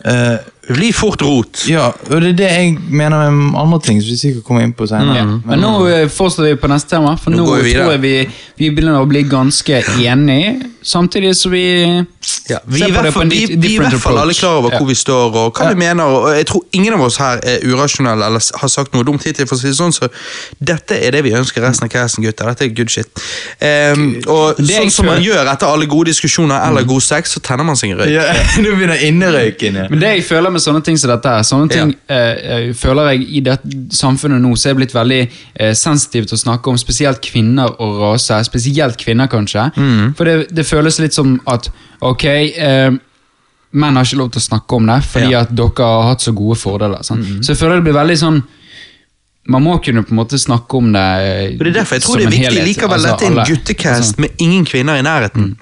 Eh, 0.05 0.39
Det 0.62 0.62
blir 0.69 0.93
fort 0.95 1.23
rot. 1.27 1.65
ja, 1.67 1.89
og 1.91 2.21
det 2.23 2.29
er 2.33 2.37
det 2.39 2.51
jeg 2.53 2.77
mener 2.91 3.31
med 3.35 3.59
andre 3.59 3.81
ting 3.83 3.99
som 4.03 4.11
vi 4.13 4.17
sikkert 4.21 4.45
kommer 4.47 4.63
inn 4.63 4.73
på 4.79 4.87
senere. 4.87 5.17
Ja. 5.19 5.25
Men 5.45 5.59
nå 5.65 5.73
eh, 5.91 6.05
fortsetter 6.09 6.53
vi 6.53 6.61
på 6.63 6.71
neste 6.71 6.95
tema, 6.97 7.17
for 7.19 7.35
Nå 7.35 7.43
nå, 7.43 7.57
vi 7.65 7.73
tror 7.75 7.97
jeg 7.97 8.03
vi, 8.05 8.15
vi 8.63 8.71
begynner 8.71 9.01
å 9.03 9.09
bli 9.11 9.25
ganske 9.27 9.83
enige, 9.99 10.69
samtidig 10.83 11.35
som 11.39 11.53
vi 11.55 11.65
Ja, 12.51 12.59
vi, 12.67 12.79
ser 12.79 12.89
er 12.91 12.95
på 12.95 13.03
det 13.07 13.11
på 13.15 13.21
en 13.23 13.31
vi, 13.31 13.41
vi 13.59 13.73
er 13.73 13.75
i 13.75 13.79
hvert 13.83 14.03
fall 14.03 14.19
alle 14.19 14.35
klar 14.35 14.61
over 14.61 14.73
Ja. 14.73 14.79
hvor 14.79 14.87
vi 14.89 14.95
står 14.99 15.35
og 15.39 15.59
hva 15.59 15.69
vi 15.73 15.79
mener. 15.79 16.05
og 16.05 16.31
Jeg 16.37 16.47
tror 16.47 16.63
ingen 16.73 16.95
av 16.95 17.03
oss 17.07 17.17
her 17.23 17.39
er 17.43 17.63
urasjonelle 17.67 18.27
eller 18.27 18.43
har 18.63 18.71
sagt 18.71 18.95
noe 18.95 19.05
dumt 19.07 19.23
hittil. 19.27 19.47
for 19.47 19.57
å 19.57 19.61
si 19.61 19.67
det 19.71 19.77
sånn, 19.79 19.93
så 19.95 20.09
Dette 20.63 20.95
er 20.99 21.11
det 21.15 21.23
vi 21.27 21.33
ønsker 21.39 21.63
resten 21.63 21.87
av 21.87 21.91
casten, 21.91 22.23
gutter. 22.25 22.47
Dette 22.51 22.65
er 22.67 22.75
good 22.75 22.91
shit. 22.91 23.11
Um, 23.63 24.23
og 24.31 24.59
Det 24.63 24.79
sånn 24.79 24.91
som 24.95 25.07
man 25.11 25.23
gjør 25.23 25.51
etter 25.53 25.67
alle 25.71 25.87
gode 25.91 26.11
diskusjoner 26.11 26.63
eller 26.69 26.87
god 26.87 27.03
sex, 27.03 27.35
så 27.35 27.43
tenner 27.43 27.67
man 27.67 27.79
seg 27.79 27.95
en 27.95 28.03
røyk. 28.03 28.11
Ja, 28.15 28.27
Nå 28.63 28.75
begynner 28.79 29.03
innerøyken. 29.07 29.81
Men 29.91 30.03
det 30.03 30.15
jeg 30.17 30.27
føler 30.31 30.52
med 30.53 30.63
sånne 30.63 30.83
ting 30.87 30.97
som 31.01 31.11
dette 31.11 31.29
her, 31.29 31.43
sånne 31.47 31.69
ting 31.73 31.95
eh, 32.09 32.17
eh, 32.57 32.67
føler 32.79 33.13
jeg 33.13 33.27
i 33.39 33.41
det 33.47 33.57
samfunnet 33.97 34.41
nå, 34.45 34.53
så 34.57 34.69
er 34.69 34.75
jeg 34.75 34.81
blitt 34.83 34.95
veldig 34.95 35.21
eh, 35.57 35.73
sensitiv 35.79 36.27
til 36.31 36.37
å 36.39 36.43
snakke 36.43 36.71
om 36.73 36.79
spesielt 36.81 37.21
kvinner 37.25 37.73
og 37.83 38.01
rase. 38.03 38.39
Spesielt 38.49 38.97
kvinner, 39.01 39.27
kanskje. 39.33 39.69
For 40.19 40.25
det, 40.29 40.37
det 40.55 40.67
føles 40.69 40.99
litt 41.03 41.15
som 41.17 41.39
at 41.51 41.71
ok, 42.01 42.25
eh, 42.29 42.91
menn 43.73 43.97
har 43.97 44.05
ikke 44.05 44.21
lov 44.21 44.33
til 44.35 44.43
å 44.43 44.49
snakke 44.51 44.77
om 44.77 44.87
det 44.93 44.99
fordi 45.09 45.31
Ja. 45.33 45.41
at 45.47 45.55
dere 45.57 45.87
har 45.89 46.11
hatt 46.13 46.21
så 46.21 46.33
gode 46.37 46.59
fordeler. 46.61 47.03
sant? 47.03 47.25
Så 47.41 47.55
jeg 47.55 47.61
føler 47.63 47.81
det 47.81 47.85
blir 47.89 47.97
veldig 47.97 48.19
sånn 48.21 48.43
man 49.51 49.65
må 49.65 49.73
kunne 49.83 50.05
på 50.07 50.13
en 50.15 50.19
måte 50.21 50.39
snakke 50.39 50.77
om 50.79 50.93
det 50.95 51.57
Og 51.59 51.65
det 51.65 51.73
er 51.73 51.79
derfor 51.81 51.97
jeg 51.99 52.03
tror 52.05 52.19
det 52.21 52.27
er 52.27 52.31
viktig. 52.31 52.47
helhet. 52.47 52.67
Likevel, 52.69 52.93
Altså, 52.95 53.09
dette 53.09 53.25
er 53.27 53.33
en 53.33 53.47
guttecast 53.49 54.03
Altså, 54.05 54.21
med 54.23 54.31
ingen 54.39 54.65
kvinner 54.69 55.01
i 55.01 55.03
nærheten. 55.03 55.57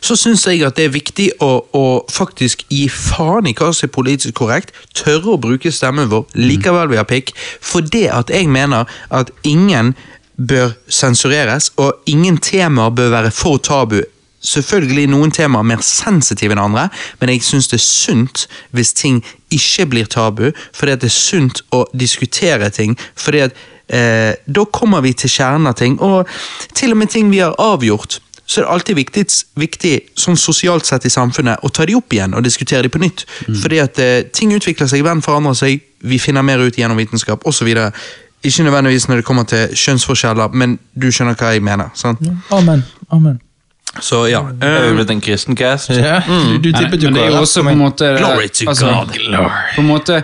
Så 0.00 0.16
syns 0.18 0.46
jeg 0.46 0.62
at 0.66 0.76
det 0.78 0.88
er 0.88 0.94
viktig 0.94 1.28
å, 1.44 1.50
å 1.76 1.84
faktisk 2.10 2.64
gi 2.68 2.86
faen 2.92 3.48
i 3.50 3.54
hva 3.56 3.72
som 3.76 3.88
er 3.88 3.94
politisk 3.94 4.38
korrekt. 4.42 4.74
Tørre 4.96 5.34
å 5.34 5.40
bruke 5.40 5.72
stemmen 5.74 6.10
vår 6.10 6.26
likevel 6.38 6.92
vi 6.92 7.00
har 7.00 7.08
pikk. 7.08 7.34
For 7.36 7.84
det 7.84 8.08
at 8.14 8.32
jeg 8.34 8.50
mener 8.50 8.90
at 9.10 9.32
ingen 9.46 9.94
bør 10.40 10.72
sensureres, 10.88 11.72
og 11.76 11.92
ingen 12.06 12.38
temaer 12.40 12.90
bør 12.90 13.10
være 13.12 13.30
for 13.34 13.60
tabu. 13.62 14.00
Selvfølgelig 14.40 15.10
noen 15.12 15.32
temaer 15.36 15.66
mer 15.68 15.82
sensitive 15.84 16.54
enn 16.56 16.62
andre, 16.62 16.86
men 17.20 17.34
jeg 17.34 17.44
syns 17.44 17.68
det 17.68 17.76
er 17.76 17.84
sunt 17.84 18.46
hvis 18.72 18.94
ting 18.96 19.20
ikke 19.52 19.86
blir 19.92 20.08
tabu, 20.08 20.46
fordi 20.72 20.96
det 21.02 21.10
er 21.10 21.16
sunt 21.16 21.60
å 21.76 21.84
diskutere 21.92 22.70
ting. 22.72 22.96
fordi 23.14 23.44
at 23.44 23.52
eh, 23.88 24.32
da 24.46 24.64
kommer 24.72 25.04
vi 25.04 25.12
til 25.12 25.30
kjernen 25.30 25.68
av 25.68 25.76
ting, 25.76 25.98
og 26.00 26.28
til 26.74 26.94
og 26.94 27.02
med 27.02 27.12
ting 27.12 27.30
vi 27.30 27.42
har 27.44 27.54
avgjort. 27.58 28.20
Så 28.50 28.60
er 28.60 28.64
det 28.64 28.70
alltid 28.74 28.96
viktig, 28.98 29.22
viktig 29.62 29.92
sånn 30.18 30.38
sosialt 30.40 30.88
sett 30.88 31.04
i 31.06 31.12
samfunnet 31.12 31.62
å 31.62 31.68
ta 31.70 31.84
de 31.86 31.94
opp 31.94 32.10
igjen 32.16 32.32
og 32.34 32.42
diskutere 32.42 32.82
de 32.82 32.90
på 32.90 32.98
nytt. 32.98 33.22
Fordi 33.62 33.78
at 33.78 33.98
eh, 34.02 34.24
ting 34.34 34.50
utvikler 34.56 34.88
seg, 34.90 35.04
verden 35.06 35.22
forandrer 35.22 35.54
seg, 35.54 35.84
vi 36.02 36.18
finner 36.18 36.42
mer 36.42 36.58
ut 36.64 36.78
gjennom 36.80 36.98
vitenskap 36.98 37.46
osv. 37.46 37.68
Ikke 38.42 38.64
nødvendigvis 38.66 39.06
når 39.06 39.20
det 39.20 39.26
kommer 39.28 39.46
til 39.46 39.70
kjønnsforskjeller, 39.76 40.50
men 40.56 40.78
du 40.98 41.06
skjønner 41.12 41.36
hva 41.38 41.52
jeg 41.54 41.62
mener. 41.62 41.92
sant? 41.94 42.18
Amen. 42.56 42.82
Amen. 43.12 43.38
Så 44.00 44.24
ja. 44.30 44.40
Det 44.54 44.66
er 44.70 44.84
jo 44.88 44.94
blitt 44.98 45.10
en 45.10 45.20
kristen 45.22 45.56
cast. 45.58 45.90
Ja, 45.94 46.20
du, 46.26 46.58
du 46.62 46.70
tippet 46.72 47.02
jo 47.02 47.10
men 47.10 47.18
det 47.20 47.24
er 47.28 47.32
jo 47.34 47.40
også 47.44 47.62
på 47.66 47.72
en 47.74 47.80
måte 47.84 48.10
Glory 48.18 48.48
to 48.54 48.68
altså, 48.70 48.86
God. 48.86 49.16
På 49.74 49.82
en 49.82 49.88
måte 49.88 50.20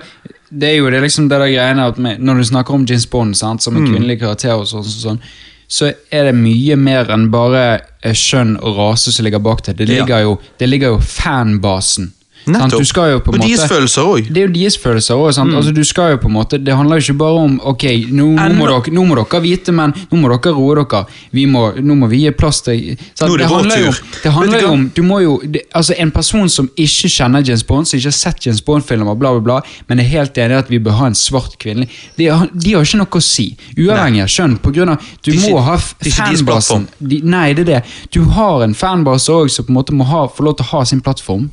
Det 0.51 0.69
er 0.69 0.77
jo 0.79 0.91
det 0.95 1.01
liksom 1.03 1.27
det 1.29 1.41
der 1.43 1.51
greiene 1.51 1.87
at 1.91 1.99
med, 1.99 2.21
Når 2.23 2.35
du 2.39 2.45
snakker 2.47 2.75
om 2.75 2.85
James 2.87 3.07
Bond 3.11 3.35
sant, 3.37 3.63
som 3.63 3.77
en 3.77 3.83
Mm. 3.83 3.91
kvinnelig 3.93 4.21
karakter, 4.21 4.55
og 4.55 4.67
sånn, 4.71 4.85
sånn, 4.87 5.03
sånn, 5.03 5.21
så 5.69 5.93
er 6.15 6.29
det 6.29 6.35
mye 6.39 6.77
mer 6.79 7.09
enn 7.11 7.29
bare 7.33 7.63
eh, 8.03 8.13
kjønn 8.15 8.57
og 8.63 8.77
rase 8.79 9.13
som 9.13 9.25
ligger 9.27 9.43
bak 9.43 9.65
det. 9.67 9.77
Det 9.81 9.89
Ja. 9.89 10.01
ligger 10.05 10.21
jo, 10.23 10.37
det 10.59 10.69
ligger 10.69 10.95
jo 10.95 10.99
fanbasen. 11.01 12.13
Nettopp. 12.47 12.79
Du 12.79 12.85
skal 12.87 13.11
jo 13.11 13.19
på 13.27 13.33
en 13.35 13.41
og 13.41 13.47
deres 13.49 13.65
følelser 13.71 14.03
òg. 14.07 14.29
det 14.33 14.43
er 14.43 14.47
jo 14.47 14.53
deres 14.55 14.77
følelser 14.79 15.15
òg. 15.19 15.27
Altså, 15.35 15.73
du 15.75 15.83
skal 15.85 16.13
jo 16.13 16.19
på 16.23 16.29
en 16.31 16.35
måte 16.37 16.59
Det 16.63 16.75
handler 16.77 17.01
jo 17.01 17.05
ikke 17.13 17.19
bare 17.19 17.41
om 17.47 17.57
Ok, 17.67 17.85
nå, 18.11 18.27
nå, 18.37 18.49
må, 18.55 18.67
dere, 18.71 18.93
nå 18.95 19.05
må 19.09 19.17
dere 19.19 19.41
vite, 19.43 19.73
men 19.75 19.93
nå 20.13 20.21
må 20.21 20.29
dere 20.31 20.53
roe 20.55 20.77
dere. 20.79 21.01
Vi 21.33 21.47
må, 21.51 21.73
nå 21.83 21.97
må 21.99 22.07
vi 22.13 22.21
gi 22.25 22.31
plass 22.31 22.63
til 22.63 22.97
så, 23.15 23.27
Nå 23.27 23.35
er 23.35 23.39
det 23.43 23.49
vår 23.51 23.57
handler 23.57 23.83
jo, 23.87 23.93
det 24.23 24.33
handler 24.37 24.61
jo 24.63 24.71
om 24.77 24.85
du 24.95 25.03
må 25.03 25.21
jo, 25.25 25.41
det, 25.45 25.65
altså 25.75 25.95
En 25.99 26.11
person 26.15 26.49
som 26.49 26.71
ikke 26.77 27.09
kjenner 27.11 27.43
James 27.47 27.65
Bond, 27.67 27.87
som 27.91 27.99
ikke 27.99 28.13
har 28.13 28.19
sett 28.21 28.47
James 28.47 28.63
Bond-filmer, 28.63 29.15
bla 29.19 29.33
bla 29.35 29.41
bla, 29.41 29.59
men 29.89 29.99
er 30.01 30.09
helt 30.13 30.39
enig 30.39 30.57
at 30.61 30.71
vi 30.71 30.79
bør 30.79 30.99
ha 31.01 31.07
en 31.11 31.15
svart 31.19 31.59
kvinne, 31.59 31.89
De, 32.17 32.27
har- 32.31 32.49
de 32.53 32.73
har 32.75 32.83
ikke 32.87 32.99
noe 33.03 33.19
å 33.19 33.23
si. 33.23 33.49
Uavhengig 33.77 34.23
av 34.23 34.29
kjønn. 34.31 34.57
På 34.63 34.71
grunn 34.75 34.89
av, 34.95 35.03
du 35.23 35.31
Det 35.33 35.39
er 35.43 35.51
må 35.51 35.59
ha 35.67 35.77
det 35.77 36.11
ikke 36.13 36.27
fanbasen. 36.37 36.87
De, 37.01 37.21
nei, 37.25 37.53
det 37.55 37.67
er 37.67 37.71
det. 37.73 37.83
Du 38.15 38.23
har 38.37 38.63
en 38.63 38.75
fanbase 38.75 39.33
òg 39.33 39.51
som 39.51 39.65
på 39.67 39.71
en 39.73 39.79
måte 39.81 39.93
må 39.97 40.05
ha, 40.07 40.27
få 40.29 40.45
lov 40.47 40.57
til 40.61 40.67
å 40.67 40.71
ha 40.77 40.85
sin 40.85 41.01
plattform. 41.01 41.49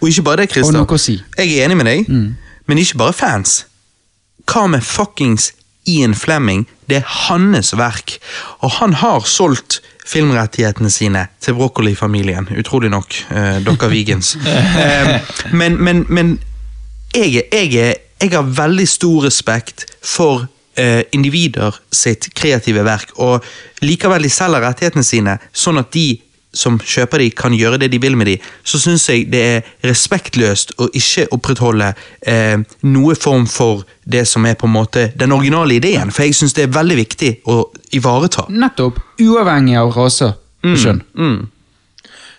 Og 0.00 0.08
ikke 0.08 0.22
bare 0.24 0.29
det, 0.36 0.48
Og 0.50 0.54
Christer. 0.54 0.96
si. 0.96 1.22
Jeg 1.38 1.58
er 1.58 1.64
enig 1.64 1.76
med 1.76 1.86
deg, 1.86 2.08
men 2.66 2.78
ikke 2.78 2.98
bare 2.98 3.12
fans. 3.12 3.66
Hva 4.50 4.66
med 4.66 4.82
fuckings 4.82 5.52
Ian 5.86 6.14
Flemming? 6.14 6.66
Det 6.88 6.96
er 6.96 7.06
hans 7.06 7.72
verk, 7.78 8.18
og 8.60 8.70
han 8.80 8.92
har 8.92 9.20
solgt 9.26 9.80
filmrettighetene 10.06 10.90
sine 10.90 11.26
til 11.40 11.54
Broccoli-familien. 11.54 12.48
Utrolig 12.58 12.90
nok. 12.90 13.14
eh, 13.30 13.60
dere 13.64 13.90
vegans. 13.90 14.36
Eh, 14.80 15.20
men, 15.52 15.76
men, 15.82 16.04
men 16.08 16.38
jeg, 17.14 17.42
jeg, 17.52 17.94
jeg 18.20 18.30
har 18.32 18.42
veldig 18.42 18.88
stor 18.88 19.24
respekt 19.24 19.84
for 20.02 20.46
eh, 20.76 21.02
individer 21.12 21.78
sitt 21.92 22.28
kreative 22.34 22.84
verk, 22.84 23.12
og 23.18 23.44
likevel 23.82 24.22
de 24.22 24.30
selger 24.30 24.60
rettighetene 24.66 25.04
sine, 25.04 25.38
sånn 25.52 25.78
at 25.78 25.92
de 25.94 26.20
som 26.52 26.78
kjøper 26.82 27.22
de 27.22 27.28
kan 27.36 27.54
gjøre 27.54 27.78
det 27.82 27.90
de 27.92 28.00
vil 28.02 28.16
med 28.18 28.26
de, 28.26 28.36
så 28.66 28.80
syns 28.82 29.06
jeg 29.08 29.28
det 29.30 29.42
er 29.42 29.70
respektløst 29.86 30.74
å 30.82 30.88
ikke 30.96 31.28
opprettholde 31.36 31.92
eh, 32.26 32.58
noe 32.90 33.14
form 33.18 33.46
for 33.50 33.84
det 34.02 34.24
som 34.28 34.46
er 34.48 34.58
på 34.58 34.66
en 34.66 34.74
måte 34.74 35.06
den 35.18 35.32
originale 35.36 35.78
ideen, 35.78 36.10
for 36.10 36.26
jeg 36.26 36.36
syns 36.40 36.56
det 36.58 36.66
er 36.66 36.74
veldig 36.74 36.98
viktig 36.98 37.32
å 37.50 37.62
ivareta. 37.96 38.48
Nettopp. 38.50 38.98
Uavhengig 39.22 39.78
av 39.78 39.94
rase. 39.94 40.32
Skjønn. 40.60 41.00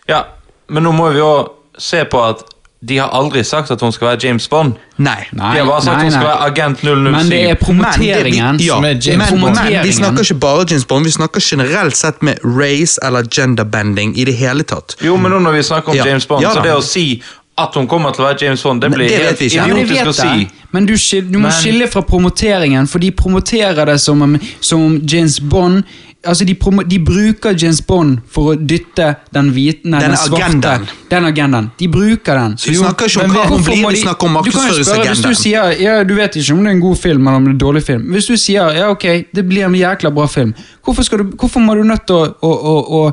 Ja, 0.09 0.26
men 0.70 0.86
nå 0.86 0.91
må 0.93 1.09
vi 1.14 1.22
jo 1.22 1.32
se 1.80 2.03
på 2.05 2.20
at 2.22 2.43
de 2.88 2.98
har 2.98 3.10
aldri 3.14 3.44
sagt 3.46 3.70
at 3.72 3.82
hun 3.82 3.92
skal 3.94 4.08
være 4.08 4.20
James 4.24 4.48
Bond. 4.50 4.74
Nei. 4.98 5.28
de 5.32 5.40
har 5.60 5.66
bare 5.66 5.82
sagt 5.86 5.98
at 5.98 6.04
hun 6.04 6.12
skal 6.12 6.28
være 6.28 6.48
agent 6.50 6.80
007. 6.82 7.12
Men 7.12 7.30
det 7.30 7.42
er 7.50 7.56
promoteringen 7.62 8.46
Men 8.56 8.60
ja, 8.66 8.74
som 8.76 8.86
er 8.86 8.96
James 9.06 9.32
men, 9.32 9.42
Bond. 9.42 9.56
men 9.56 9.84
vi 9.86 9.92
snakker 9.92 10.22
ikke 10.26 10.40
bare 10.42 10.66
James 10.72 10.86
Bond, 10.86 11.06
vi 11.06 11.12
snakker 11.12 11.42
generelt 11.46 11.96
sett 11.98 12.24
med 12.26 12.42
race 12.44 13.00
eller 13.06 13.22
genderbending 13.30 14.18
i 14.18 14.26
det 14.26 14.34
hele 14.34 14.64
tatt. 14.64 14.96
Jo, 15.06 15.18
men 15.18 15.32
nå 15.32 15.40
når 15.46 15.52
vi 15.60 15.64
snakker 15.64 15.94
om 15.94 15.96
Ja. 16.02 16.06
James 16.10 16.26
Bond, 16.28 16.42
Ja 16.42 16.54
så 16.56 16.64
det 16.64 16.74
å 16.74 16.82
si 16.82 17.22
at 17.58 17.76
hun 17.76 17.88
kommer 17.88 18.12
til 18.16 18.24
å 18.24 18.28
være 18.32 18.38
James 18.46 18.64
Bond, 18.64 18.82
det 18.82 18.90
blir 18.92 19.10
det 19.10 19.18
helt 19.22 19.40
vi 19.40 19.46
ikke. 19.46 19.56
Ja, 19.56 19.68
men 19.68 20.08
å 20.08 20.14
si. 20.14 20.50
Men 20.72 20.86
du, 20.86 20.96
du 20.96 21.38
må 21.38 21.50
Men- 21.50 21.52
skille 21.52 21.88
fra 21.92 22.02
promoteringen, 22.02 22.88
for 22.88 23.00
de 23.00 23.12
promoterer 23.12 23.86
det 23.86 24.00
som 24.02 24.22
om, 24.22 24.40
som 24.62 24.82
om 24.86 25.02
James 25.06 25.40
Bond 25.40 25.84
Altså, 26.22 26.46
de, 26.46 26.54
de 26.86 27.00
bruker 27.02 27.56
James 27.58 27.80
Bond 27.82 28.20
for 28.30 28.52
å 28.52 28.56
dytte 28.56 29.08
den 29.34 29.48
hvite 29.56 29.90
nei, 29.90 30.04
Den 30.04 30.12
den 30.14 30.20
svarte 30.22 30.44
agendaen. 30.46 30.84
Den 31.10 31.26
agendaen. 31.26 31.70
De 31.80 31.88
bruker 31.90 32.38
den. 32.38 32.58
Så 32.62 32.70
vi 32.70 32.76
snakker 32.78 33.10
ikke 33.10 33.24
om 33.26 33.34
hva 33.34 33.46
hun 33.50 33.64
blir, 33.66 33.80
vi 33.96 34.04
snakker 34.04 34.30
om 34.30 34.38
markedsføringsagendaen. 34.38 35.24
du 35.26 35.40
sier 35.40 35.74
ja, 35.82 35.96
du 36.06 36.14
vet 36.20 36.38
ikke 36.38 36.54
om 36.54 36.62
det 36.62 36.70
er 36.70 36.78
en 36.78 36.84
god 36.84 37.02
film 37.02 37.26
eller 37.26 37.42
om 37.42 37.48
det 37.48 37.54
er 37.54 37.58
en 37.58 37.64
dårlig 37.66 37.82
film. 37.88 38.06
Hvis 38.14 38.30
du 38.30 38.36
sier 38.38 38.78
ja, 38.78 38.92
ok, 38.94 39.08
det 39.34 39.46
blir 39.50 39.66
en 39.66 39.80
jækla 39.80 40.14
bra 40.14 40.28
film, 40.30 40.54
hvorfor, 40.86 41.24
du, 41.24 41.34
hvorfor 41.42 41.66
må 41.66 41.80
du 41.80 41.84
nødt 41.90 42.06
til 42.06 42.22
å, 42.22 42.30
å, 42.46 42.54
å, 42.54 43.02
å, 43.02 43.04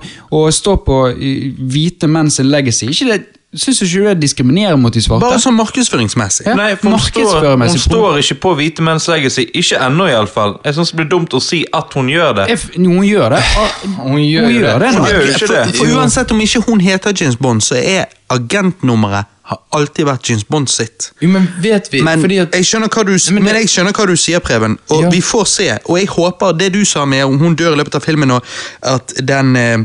å 0.42 0.44
stå 0.52 0.76
på 0.84 1.00
eh, 1.14 1.48
hvite 1.56 2.12
menns 2.12 2.42
legacy? 2.44 2.90
Ikke 2.92 3.08
det, 3.14 3.37
Syns 3.56 3.78
du 3.80 3.84
ikke 3.86 4.10
det 4.10 4.20
diskriminerer 4.20 4.76
mot 4.76 4.92
de 4.92 5.00
svarte? 5.00 5.24
Bare 5.24 5.38
sånn 5.40 5.56
markedsføringsmessig. 5.56 6.44
Ja. 6.44 6.52
Nei, 6.58 6.74
for 6.76 6.92
hun 6.92 7.00
står, 7.00 7.46
hun 7.56 7.78
står 7.80 8.18
ikke 8.20 8.36
på 8.42 8.50
Hvite 8.58 8.84
menns 8.84 9.06
legacy. 9.08 9.46
Ikke 9.56 9.80
ennå, 9.86 10.04
iallfall. 10.12 10.58
Jeg 10.66 10.76
syns 10.76 10.92
det 10.92 10.98
blir 11.00 11.08
dumt 11.14 11.32
å 11.32 11.40
si 11.40 11.62
at 11.72 11.96
hun 11.96 12.10
gjør 12.12 12.34
det. 12.42 12.46
F 12.58 12.66
hun 12.76 13.00
gjør 13.08 13.38
det. 13.38 13.40
Hun 14.04 14.20
gjør 14.20 14.44
Hun 14.50 14.52
gjør 14.52 14.84
det. 14.84 14.90
det. 14.92 14.92
Hun 14.98 15.08
gjør 15.08 15.32
ikke 15.32 15.48
det. 15.54 15.64
for 15.80 15.96
uansett 15.96 16.36
om 16.36 16.44
ikke 16.44 16.60
hun 16.68 16.80
heter 16.84 17.16
James 17.16 17.40
Bond, 17.40 17.64
så 17.64 17.80
er 17.80 18.06
agentnummeret 18.28 19.32
har 19.48 19.58
alltid 19.72 20.04
vært 20.04 20.28
James 20.28 20.44
Bond 20.44 20.68
sitt. 20.68 21.06
Jo, 21.24 21.30
men 21.32 21.46
vet 21.64 21.86
vi 21.92 22.02
Men, 22.04 22.20
fordi 22.20 22.36
at 22.42 22.52
jeg 22.52 22.66
skjønner 22.68 22.90
hva 22.92 23.04
du, 23.08 23.14
Men 23.32 23.46
men, 23.46 23.54
jeg 23.62 23.70
skjønner 23.72 23.94
hva 23.96 24.04
du 24.10 24.16
sier, 24.20 24.42
Preben, 24.44 24.76
og 24.92 25.06
Ja. 25.06 25.10
vi 25.14 25.22
får 25.24 25.46
se. 25.48 25.68
Og 25.88 25.96
jeg 25.98 26.08
håper 26.12 26.52
det 26.58 26.72
du 26.74 26.84
sa 26.84 27.06
med 27.08 27.24
om 27.24 27.38
hun 27.40 27.56
dør 27.56 27.72
i 27.72 27.78
løpet 27.80 27.94
av 27.96 28.04
filmen, 28.04 28.30
og 28.36 28.44
at 28.82 29.14
den 29.24 29.56
eh, 29.56 29.78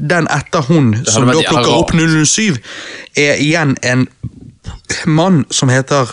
Den 0.00 0.26
etter 0.30 0.64
hun, 0.66 0.94
som 1.06 1.28
da 1.28 1.36
plukker 1.38 1.70
opp 1.76 1.92
007, 1.94 2.58
er 3.18 3.38
igjen 3.38 3.76
en 3.86 4.08
mann 5.06 5.44
som 5.54 5.70
heter 5.70 6.10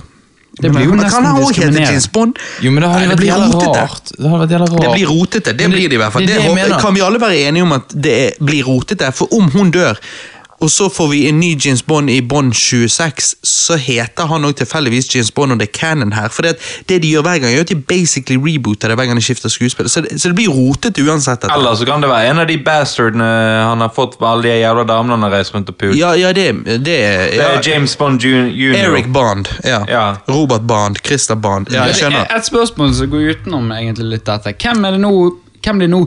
Det 0.61 0.71
blir 0.73 0.87
jo 0.87 0.93
Men 0.93 1.03
nesten 1.05 1.17
Kan 1.17 1.25
han 1.25 1.41
òg 1.41 1.49
hete 1.49 1.53
diskriminerende. 1.53 1.91
James 1.91 2.07
Bond? 2.13 2.39
Jo, 2.65 2.71
men 2.73 2.83
det 2.83 2.89
hadde 2.89 3.09
vært 3.11 3.25
jævla 3.27 3.73
rart. 3.77 4.13
Det 4.13 4.25
hadde 4.25 4.39
vært 4.41 4.53
jævla 4.55 4.69
rart. 4.71 4.85
Det 4.85 4.93
blir 4.93 5.11
rotete, 5.11 5.51
det 5.51 5.57
det 5.57 5.69
blir 5.73 5.89
det 5.89 5.97
i 5.97 6.01
hvert 6.01 6.15
fall. 6.15 6.25
det 6.25 6.33
Det 6.33 6.39
det 6.41 6.47
håper, 6.49 6.79
kan 6.81 6.95
vi 6.95 7.03
alle 7.05 7.21
være 7.21 7.43
enige 7.49 7.67
om 7.67 7.75
at 7.77 7.93
det 8.07 8.15
er, 8.23 8.31
blir 8.41 8.63
rotete? 8.65 9.11
For 9.13 9.33
om 9.37 9.51
hun 9.53 9.69
dør, 9.71 10.01
og 10.59 10.71
så 10.73 10.87
får 10.89 11.07
vi 11.11 11.19
en 11.29 11.39
ny 11.39 11.51
James 11.65 11.83
Bond 11.85 12.09
i 12.09 12.21
Bond 12.21 12.53
26, 12.53 13.35
så 13.45 13.75
heter 13.77 14.25
han 14.25 14.45
òg 14.47 14.55
tilfeldigvis 14.57 15.11
James 15.13 15.29
Bond, 15.31 15.53
og 15.53 15.59
det 15.61 15.67
er 15.67 15.73
canon 15.77 16.15
her. 16.17 16.31
For 16.33 16.47
det, 16.47 16.55
det 16.89 16.97
de 17.03 17.11
gjør 17.13 17.25
hver 17.27 17.37
gang, 17.43 17.53
er 17.53 17.61
at 17.61 17.69
de 17.69 17.77
basically 17.77 18.39
rebooter 18.41 18.89
det 18.89 18.97
hver 18.97 19.05
gang 19.05 19.19
de 19.19 19.25
skifter 19.25 19.53
skuespiller. 19.53 19.89
Så 19.93 20.01
det, 20.01 20.17
så 20.21 20.31
det 20.31 20.35
blir 20.39 20.49
rotete 20.49 21.05
uansett. 21.05 21.41
dette. 21.45 21.53
Eller 21.53 21.77
så 21.77 21.85
kan 21.85 22.01
det 22.01 22.09
være 22.09 22.31
en 22.31 22.41
av 22.41 22.49
de 22.49 22.57
bastardene 22.65 23.29
han 23.67 23.85
har 23.85 23.93
fått 23.93 24.17
med 24.19 24.29
alle 24.29 24.47
de 24.47 24.57
jævla 24.63 24.87
damene 24.89 25.17
han 25.19 25.27
har 25.27 25.35
reist 25.37 25.53
rundt 25.53 25.69
og 25.69 25.77
pult. 25.77 25.97
Ja, 25.99 26.15
ja, 26.17 26.33
det, 26.33 26.49
det, 26.65 26.81
Det 26.85 26.99
er 27.45 27.61
James 27.69 27.95
Bond 27.97 28.25
jr. 28.25 28.73
Eric 28.81 29.13
Bond. 29.13 29.49
Ja. 29.63 29.83
Ja. 29.89 30.05
Robert 30.27 30.65
Bond. 30.67 30.97
Christer 31.05 31.35
Bond. 31.35 31.69
Ja, 31.69 31.85
jeg 31.91 32.01
skjønner. 32.01 32.25
Et 32.33 32.45
spørsmål 32.49 32.95
som 32.97 33.13
går 33.13 33.35
utenom 33.35 33.69
egentlig 33.77 34.09
litt 34.17 34.25
dette. 34.25 34.57
Hvem 34.57 34.85
er 34.89 34.97
det 34.97 35.05
nå 35.05 35.13
Hvem 35.57 35.79
blir 35.81 35.89
nå 35.91 36.05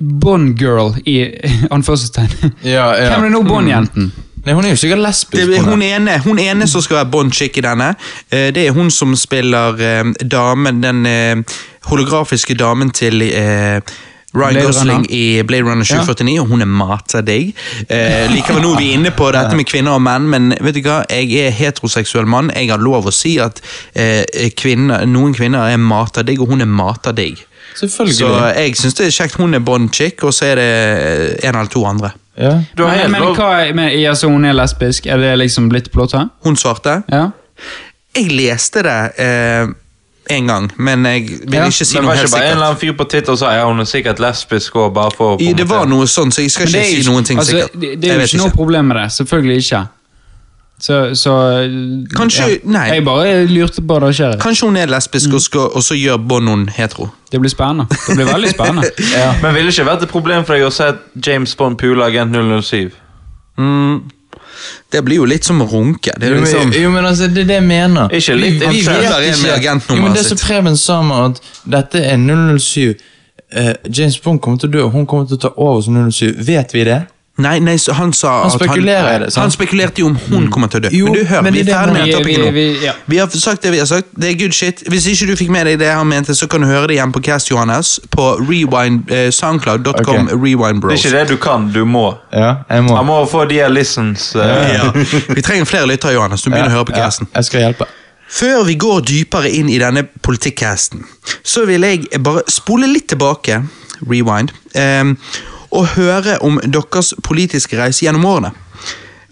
Bond-girl 0.00 0.94
i 1.06 1.16
anførselstegn? 1.74 2.54
Ja, 2.64 2.90
ja. 2.96 3.10
Hvem 3.14 3.28
er 3.28 3.34
nå 3.34 3.42
Bond-jenten? 3.46 4.12
Nei, 4.46 4.54
hun 4.54 4.62
er 4.64 4.76
jo 4.76 4.78
sikkert 4.78 5.02
lesbisk. 5.02 5.48
Det, 5.50 5.60
hun 5.66 5.82
ene, 5.82 6.20
hun 6.22 6.38
ene 6.38 6.68
som 6.70 6.82
skal 6.84 7.00
være 7.00 7.10
Bond-chick 7.10 7.56
i 7.58 7.64
denne, 7.66 7.88
eh, 8.30 8.52
det 8.54 8.68
er 8.68 8.76
hun 8.76 8.92
som 8.94 9.16
spiller 9.18 9.80
eh, 9.82 10.12
damen, 10.22 10.78
den 10.84 11.00
eh, 11.10 11.56
holografiske 11.90 12.54
damen 12.54 12.92
til 12.94 13.24
eh, 13.26 13.80
Ryan 14.36 14.52
Blade 14.54 14.66
Gosling 14.66 15.02
Runner. 15.02 15.10
i 15.10 15.42
Blade 15.42 15.64
Runner 15.66 15.84
2049, 15.84 16.40
og 16.40 16.46
hun 16.46 16.62
er 16.62 16.70
matadegg. 16.70 17.52
Eh, 17.88 18.26
likevel 18.30 18.62
nå 18.62 18.72
er 18.76 18.80
vi 18.84 18.92
inne 18.94 19.10
på 19.16 19.30
dette 19.34 19.56
med 19.58 19.66
kvinner 19.66 19.96
og 19.96 20.02
menn, 20.04 20.28
men 20.30 20.52
vet 20.60 20.76
du 20.78 20.82
hva, 20.84 21.00
jeg 21.10 21.32
er 21.46 21.54
heteroseksuell 21.56 22.28
mann. 22.30 22.52
Jeg 22.54 22.70
har 22.70 22.82
lov 22.82 23.08
å 23.10 23.14
si 23.14 23.36
at 23.42 23.58
eh, 23.98 24.22
kvinner, 24.58 25.06
noen 25.10 25.34
kvinner 25.34 25.72
er 25.72 25.80
matadegg, 25.82 26.42
og 26.44 26.52
hun 26.54 26.62
er 26.62 26.70
matadegg. 26.70 27.42
Selvfølgelig. 27.76 28.16
Så 28.16 28.28
jeg 28.56 28.76
syns 28.76 28.94
det 28.94 29.06
er 29.06 29.10
kjekt 29.16 29.34
hun 29.40 29.54
er 29.54 29.58
Bond-chick, 29.60 30.22
og 30.24 30.32
så 30.34 30.44
er 30.52 30.54
det 30.60 30.68
en 31.44 31.54
eller 31.54 31.68
to 31.72 31.84
andre. 31.86 32.10
ja. 32.38 32.54
Du 32.76 32.82
har 32.84 32.90
Men, 32.90 32.98
helt 33.00 33.10
men 33.10 33.22
hva 33.36 33.50
er- 33.68 33.72
men, 33.74 33.90
altså, 34.08 34.28
Hun 34.28 34.44
er 34.44 34.52
lesbisk? 34.52 35.06
Er 35.06 35.16
det 35.16 35.38
liksom 35.38 35.68
blitt 35.68 35.90
plottet? 35.92 36.28
Hun 36.44 36.56
svarte. 36.56 37.02
Ja? 37.12 37.28
Jeg 38.16 38.30
leste 38.32 38.82
det 38.82 39.10
eh, 39.18 39.66
en 40.30 40.46
gang, 40.46 40.70
men 40.76 41.04
jeg 41.04 41.28
vil 41.28 41.54
Ja, 41.54 41.66
ikke 41.66 41.84
si 41.84 41.98
noe 42.00 42.14
helt 42.16 42.28
sikkert. 42.28 42.30
Det 42.30 42.32
var 42.32 42.36
ikke 42.36 42.36
bare 42.36 42.44
en 42.46 42.52
eller 42.56 42.66
annen 42.66 42.80
fyr 42.80 42.92
på 42.96 43.04
Twitter 43.10 43.36
sa 43.36 43.52
ja, 43.54 43.66
hun 43.68 43.80
er 43.80 43.84
sikkert 43.84 44.18
lesbisk 44.18 44.76
og 44.76 44.94
bare 44.94 45.10
for 45.16 45.36
å 45.36 45.56
Det 45.56 45.68
var 45.68 45.84
noe 45.86 46.06
sånn, 46.06 46.32
så 46.32 46.42
jeg 46.42 46.50
skal 46.50 46.66
ikke, 46.66 46.80
ikke 46.82 47.02
si 47.04 47.10
noen 47.10 47.24
ting 47.24 47.38
altså, 47.38 47.52
sikkert. 47.52 47.80
Det, 47.80 47.92
det 48.02 48.10
er 48.10 48.14
jo 48.14 48.20
vet 48.20 48.32
ikke 48.32 48.42
noe 48.42 48.50
problem 48.56 48.84
med 48.90 48.96
det. 48.96 49.12
Selvfølgelig 49.12 49.56
ikke. 49.64 49.82
Så, 50.78 51.14
så 51.16 51.32
Kanskje- 52.16 52.60
nei. 52.68 52.88
Jeg 52.94 53.04
bare 53.04 53.46
lurte 53.48 53.80
på 53.82 54.00
det 54.00 54.10
skjer. 54.18 54.36
Kanskje 54.40 54.66
hun 54.68 54.76
er 54.76 54.90
lesbisk, 54.92 55.32
og, 55.32 55.40
skal, 55.40 55.70
og 55.72 55.82
så 55.82 55.96
gjør 55.96 56.18
Bond 56.28 56.48
henne 56.48 56.74
hetero. 56.76 57.08
Det 57.32 57.40
blir 57.40 57.50
spennende. 57.50 57.86
Det 58.08 58.16
blir 58.16 58.28
veldig 58.28 58.50
spennende. 58.50 58.90
Men 59.42 59.56
ville 59.56 59.72
ikke 59.72 59.86
vært 59.88 60.04
et 60.04 60.12
problem 60.12 60.44
for 60.44 60.58
deg 60.58 60.66
å 60.68 60.74
se 60.74 60.90
James 61.26 61.56
Bond 61.56 61.80
pule 61.80 62.04
agent 62.04 62.36
007? 62.36 62.92
Mm. 63.56 64.04
Det 64.92 65.02
blir 65.04 65.16
jo 65.16 65.24
litt 65.28 65.44
som 65.44 65.60
å 65.64 65.66
runke. 65.68 66.12
Det 66.20 66.28
er 66.28 66.36
Jo, 66.36 66.44
liksom... 66.44 66.68
men, 66.68 66.78
jo, 66.82 66.92
men 66.92 67.08
altså, 67.08 67.26
det 67.32 67.42
er 67.44 67.48
det 67.48 67.58
jeg 67.58 67.66
mener. 67.66 68.12
Ikke 68.14 68.36
litt 68.36 68.60
vi, 68.60 68.80
vi 68.80 68.86
vet. 68.86 69.90
Jo, 69.90 69.98
men 70.02 70.14
det 70.14 70.24
som. 70.28 70.38
Preben 70.40 70.76
sa 70.80 71.00
med 71.04 71.40
at 71.40 71.52
dette 71.76 72.04
er 72.04 72.20
007 72.20 72.94
uh, 73.56 73.74
James 73.88 74.18
Bond 74.20 74.40
kommer 74.44 74.60
til 74.60 74.70
å 74.70 74.76
dø, 74.76 74.86
hun 74.92 75.06
kommer 75.08 75.28
til 75.28 75.40
å 75.40 75.44
ta 75.48 75.52
over 75.56 75.82
som 75.84 75.98
007. 75.98 76.36
Vet 76.46 76.74
vi 76.76 76.84
det? 76.88 77.02
Nei, 77.38 77.58
nei, 77.60 77.74
så 77.76 77.92
han 77.92 78.12
sa 78.16 78.30
Han 78.42 78.46
at 78.46 78.52
spekulerer 78.56 79.16
i 79.16 79.18
det, 79.24 79.32
sant? 79.32 79.42
Han 79.42 79.50
spekulerte 79.52 80.00
jo 80.00 80.06
om 80.08 80.14
hun 80.30 80.46
kommer 80.50 80.70
til 80.72 80.80
å 80.80 80.82
dø. 80.86 80.90
Jo, 80.96 81.04
men 81.10 81.14
du, 81.18 81.24
hør, 81.28 81.42
men 81.44 81.52
vi 81.52 81.60
er 81.60 81.66
er 81.68 81.74
ferdig 81.74 81.92
med 81.92 82.12
topikken 82.14 82.44
nå. 82.46 82.52
vi- 82.54 82.84
ja. 82.86 82.92
Vi 83.06 83.16
har 83.20 83.28
sagt 83.28 83.62
det 83.62 83.72
vi 83.74 83.78
har 83.82 83.86
sagt. 83.90 84.06
Det 84.16 84.30
er 84.30 84.38
good 84.40 84.52
shit. 84.56 84.80
Hvis 84.88 85.06
ikke 85.12 85.26
du 85.26 85.36
fikk 85.36 85.50
med 85.52 85.66
deg 85.68 85.78
det 85.78 85.90
han 85.92 86.06
mente, 86.08 86.34
så 86.34 86.48
kan 86.48 86.60
du 86.64 86.66
høre 86.66 86.86
det 86.88 86.96
igjen 86.96 87.12
på 87.12 87.20
Cast 87.22 87.50
Johannes 87.50 88.00
på 88.10 88.30
rewind, 88.40 89.10
eh, 89.10 89.28
soundcloud.com 89.30 90.28
Okay. 90.28 90.36
rewind 90.36 90.80
Det 90.82 90.90
er 90.92 90.96
ikke 90.96 91.12
det 91.18 91.28
du 91.28 91.36
kan, 91.36 91.68
du 91.72 91.84
må. 91.84 92.14
Ja, 92.32 92.54
jeg 92.70 92.82
må. 92.84 92.96
Han 92.96 93.06
må 93.06 93.20
få 93.28 93.44
de 93.48 93.54
her 93.60 93.68
listens. 93.68 94.32
Uh. 94.34 94.40
Ja. 94.72 94.90
Vi 95.36 95.42
trenger 95.42 95.64
flere 95.64 95.86
lyttere, 95.86 96.12
Johannes. 96.16 96.42
Du 96.42 96.50
begynner 96.50 96.68
å 96.72 96.78
høre 96.80 96.84
på 96.88 96.96
casten. 96.96 97.28
jeg 97.34 97.44
skal 97.44 97.60
hjelpe. 97.60 97.84
Før 98.28 98.64
vi 98.66 98.74
går 98.74 99.00
dypere 99.06 99.50
inn 99.54 99.68
i 99.70 99.76
denne 99.78 100.02
politikkcasten, 100.22 101.04
så 101.44 101.62
vil 101.66 101.84
jeg 101.86 102.08
bare 102.24 102.42
spole 102.50 102.88
litt 102.90 103.06
tilbake, 103.12 103.60
rewind, 104.10 104.50
ehm, 104.74 105.16
og 105.76 105.92
høre 105.96 106.38
om 106.44 106.60
deres 106.64 107.14
politiske 107.24 107.78
reise 107.78 108.06
gjennom 108.06 108.26
årene. 108.28 108.52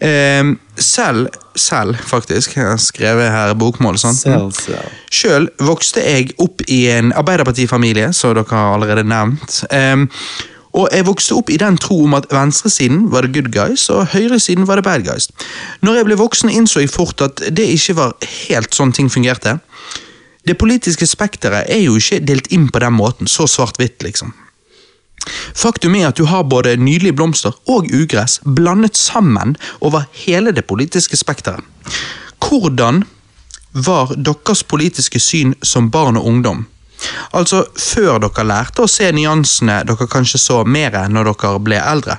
Eh, 0.04 0.54
selv, 0.76 1.28
selv 1.56 1.96
faktisk, 1.96 2.56
jeg 2.56 2.66
har 2.66 2.80
skrevet 2.82 3.30
her 3.32 3.54
bokmål, 3.58 3.98
sant? 3.98 4.20
Selv, 4.20 4.50
selv. 5.12 5.52
Vokste 5.62 6.02
jeg 6.04 6.34
opp 6.42 6.64
i 6.68 6.84
en 6.92 7.14
arbeiderpartifamilie, 7.16 8.12
som 8.12 8.34
dere 8.34 8.50
har 8.50 8.74
allerede 8.74 9.06
nevnt. 9.08 9.62
Eh, 9.70 10.04
og 10.74 10.88
jeg 10.90 11.06
vokste 11.06 11.36
opp 11.38 11.50
i 11.54 11.58
den 11.60 11.76
tro 11.78 12.00
om 12.02 12.16
at 12.18 12.26
venstresiden 12.34 13.06
var 13.12 13.22
the 13.22 13.30
good 13.32 13.52
guys, 13.54 13.86
og 13.94 14.10
høyresiden 14.10 14.66
var 14.66 14.80
the 14.80 14.86
bad 14.86 15.06
guys. 15.06 15.28
Når 15.86 16.00
jeg 16.00 16.08
ble 16.08 16.18
voksen, 16.18 16.50
innså 16.50 16.82
jeg 16.82 16.90
fort 16.90 17.22
at 17.22 17.44
det 17.54 17.68
ikke 17.76 17.94
var 18.00 18.16
helt 18.48 18.74
sånn 18.74 18.92
ting 18.92 19.10
fungerte. 19.12 19.60
Det 20.44 20.58
politiske 20.60 21.06
spekteret 21.08 21.70
er 21.72 21.84
jo 21.86 21.94
ikke 21.96 22.18
delt 22.26 22.50
inn 22.52 22.66
på 22.68 22.82
den 22.82 22.98
måten, 22.98 23.30
så 23.30 23.46
svart-hvitt, 23.48 24.02
liksom. 24.04 24.34
Faktum 25.54 25.96
er 25.96 26.10
at 26.10 26.18
du 26.20 26.26
har 26.28 26.44
både 26.48 26.76
nydelige 26.76 27.16
blomster 27.16 27.54
og 27.70 27.88
ugress 27.92 28.40
blandet 28.44 28.96
sammen 28.96 29.56
over 29.80 30.06
hele 30.24 30.52
det 30.52 30.66
politiske 30.68 31.16
spekteret. 31.16 31.64
Hvordan 32.44 33.04
var 33.72 34.14
deres 34.14 34.62
politiske 34.62 35.20
syn 35.20 35.54
som 35.62 35.90
barn 35.90 36.16
og 36.20 36.26
ungdom? 36.26 36.66
Altså 37.36 37.64
før 37.78 38.20
dere 38.22 38.46
lærte 38.46 38.84
å 38.84 38.90
se 38.90 39.10
nyansene 39.12 39.82
dere 39.88 40.08
kanskje 40.10 40.40
så 40.40 40.62
mer 40.64 40.96
når 41.10 41.32
dere 41.32 41.58
ble 41.64 41.80
eldre. 41.80 42.18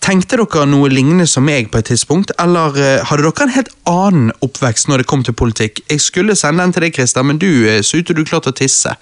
Tenkte 0.00 0.38
dere 0.40 0.64
noe 0.64 0.88
lignende 0.88 1.26
som 1.28 1.44
meg 1.44 1.68
på 1.70 1.82
et 1.82 1.90
tidspunkt, 1.90 2.32
eller 2.40 2.78
eh, 2.80 3.02
hadde 3.04 3.26
dere 3.26 3.44
en 3.44 3.52
helt 3.52 3.74
annen 3.90 4.30
oppvekst 4.40 4.88
når 4.88 5.02
det 5.02 5.10
kom 5.10 5.24
til 5.26 5.36
politikk? 5.36 5.82
Jeg 5.90 6.00
skulle 6.00 6.36
sende 6.38 6.64
den 6.64 6.72
til 6.72 6.86
deg, 6.86 6.96
Christer, 6.96 7.26
men 7.26 7.40
du 7.42 7.50
eh, 7.68 7.82
til 7.84 8.16
du 8.16 8.24
klarte 8.24 8.54
å 8.54 8.56
tisse. 8.56 8.94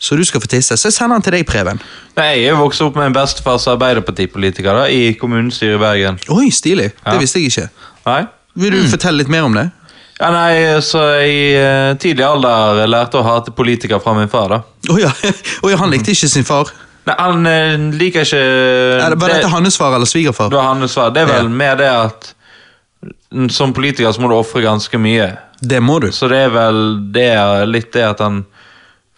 Så 0.00 0.16
du 0.16 0.22
skal 0.24 0.40
få 0.40 0.48
tisse. 0.48 0.76
Så 0.80 0.88
jeg 0.88 0.94
sender 0.96 1.18
den 1.18 1.22
til 1.26 1.34
deg, 1.36 1.46
Preben. 1.48 1.80
Nei, 2.16 2.30
Jeg 2.40 2.54
er 2.54 2.56
vokst 2.60 2.80
opp 2.80 2.96
med 2.96 3.10
en 3.10 3.16
bestefar 3.16 3.58
som 3.60 3.74
arbeiderpartipolitiker 3.76 4.72
da, 4.72 4.86
i 4.88 5.12
kommunestyret 5.20 5.76
i 5.76 5.82
Bergen. 5.82 6.18
Oi, 6.32 6.46
stilig. 6.50 6.86
Ja. 7.04 7.12
Det 7.12 7.20
visste 7.20 7.42
jeg 7.42 7.52
ikke. 7.52 7.66
Nei? 8.06 8.22
Vil 8.64 8.72
du 8.78 8.88
fortelle 8.90 9.20
litt 9.20 9.28
mer 9.32 9.44
om 9.46 9.54
det? 9.58 9.66
Ja, 10.20 10.28
nei, 10.34 10.80
så 10.84 11.00
I 11.24 11.36
eh, 11.56 11.94
tidlig 12.00 12.24
alder 12.26 12.82
lærte 12.90 13.20
å 13.20 13.24
hate 13.24 13.52
politikere 13.56 14.00
fra 14.04 14.12
min 14.16 14.28
far. 14.32 14.48
da. 14.52 14.58
Å 14.92 14.96
ja. 15.00 15.12
oh, 15.62 15.68
ja, 15.70 15.76
han 15.80 15.92
likte 15.92 16.12
ikke 16.16 16.28
sin 16.32 16.44
far. 16.48 16.72
Nei, 17.08 17.14
Han 17.20 17.46
eh, 17.48 17.76
liker 17.96 18.24
ikke 18.26 18.40
Er 18.40 19.14
det- 19.14 19.20
Var 19.20 19.32
dette 19.36 19.48
hans 19.52 19.76
far 19.80 19.94
eller 19.96 20.08
svigerfar? 20.08 20.50
Det 20.52 20.56
var 20.60 20.74
hans 20.74 20.96
far. 20.96 21.12
Det 21.16 21.22
er 21.22 21.30
vel 21.30 21.48
Ja. 21.48 21.56
mer 21.62 21.76
det 21.80 21.88
at 21.92 22.32
mm, 23.32 23.48
som 23.52 23.72
politiker 23.76 24.12
så 24.12 24.20
må 24.20 24.28
du 24.32 24.36
ofre 24.36 24.60
ganske 24.64 24.98
mye. 25.00 25.30
Det 25.60 25.80
må 25.84 26.00
du. 26.00 26.08
Så 26.12 26.28
det 26.28 26.40
er 26.48 26.52
vel 26.56 26.82
det, 27.12 27.28
litt 27.68 27.92
det 27.96 28.04
at 28.10 28.20
han 28.24 28.42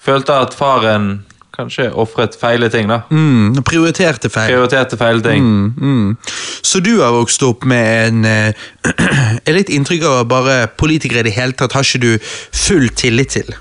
følte 0.03 0.35
at 0.35 0.55
faren 0.59 1.25
kanskje 1.53 1.91
ofret 2.01 2.37
feile 2.41 2.69
ting. 2.73 2.89
da. 2.89 3.01
Mm, 3.13 3.59
prioriterte 3.69 4.31
feil. 4.33 4.49
Prioriterte 4.55 4.97
feile 4.97 5.21
ting. 5.23 5.45
Mm, 5.45 5.75
mm. 5.77 6.17
Så 6.65 6.81
du 6.81 6.95
har 7.03 7.13
vokst 7.13 7.43
opp 7.45 7.67
med 7.69 8.09
en 8.09 8.25
eh, 8.25 8.53
er 9.47 9.53
litt 9.59 9.69
inntrykk 9.69 10.07
av 10.09 10.23
bare 10.31 10.67
politikere 10.81 11.21
i 11.21 11.29
det 11.29 11.35
hele 11.37 11.53
tatt 11.53 11.77
har 11.77 11.85
ikke 11.85 12.01
du 12.01 12.13
full 12.57 12.89
tillit 12.97 13.35
til? 13.37 13.53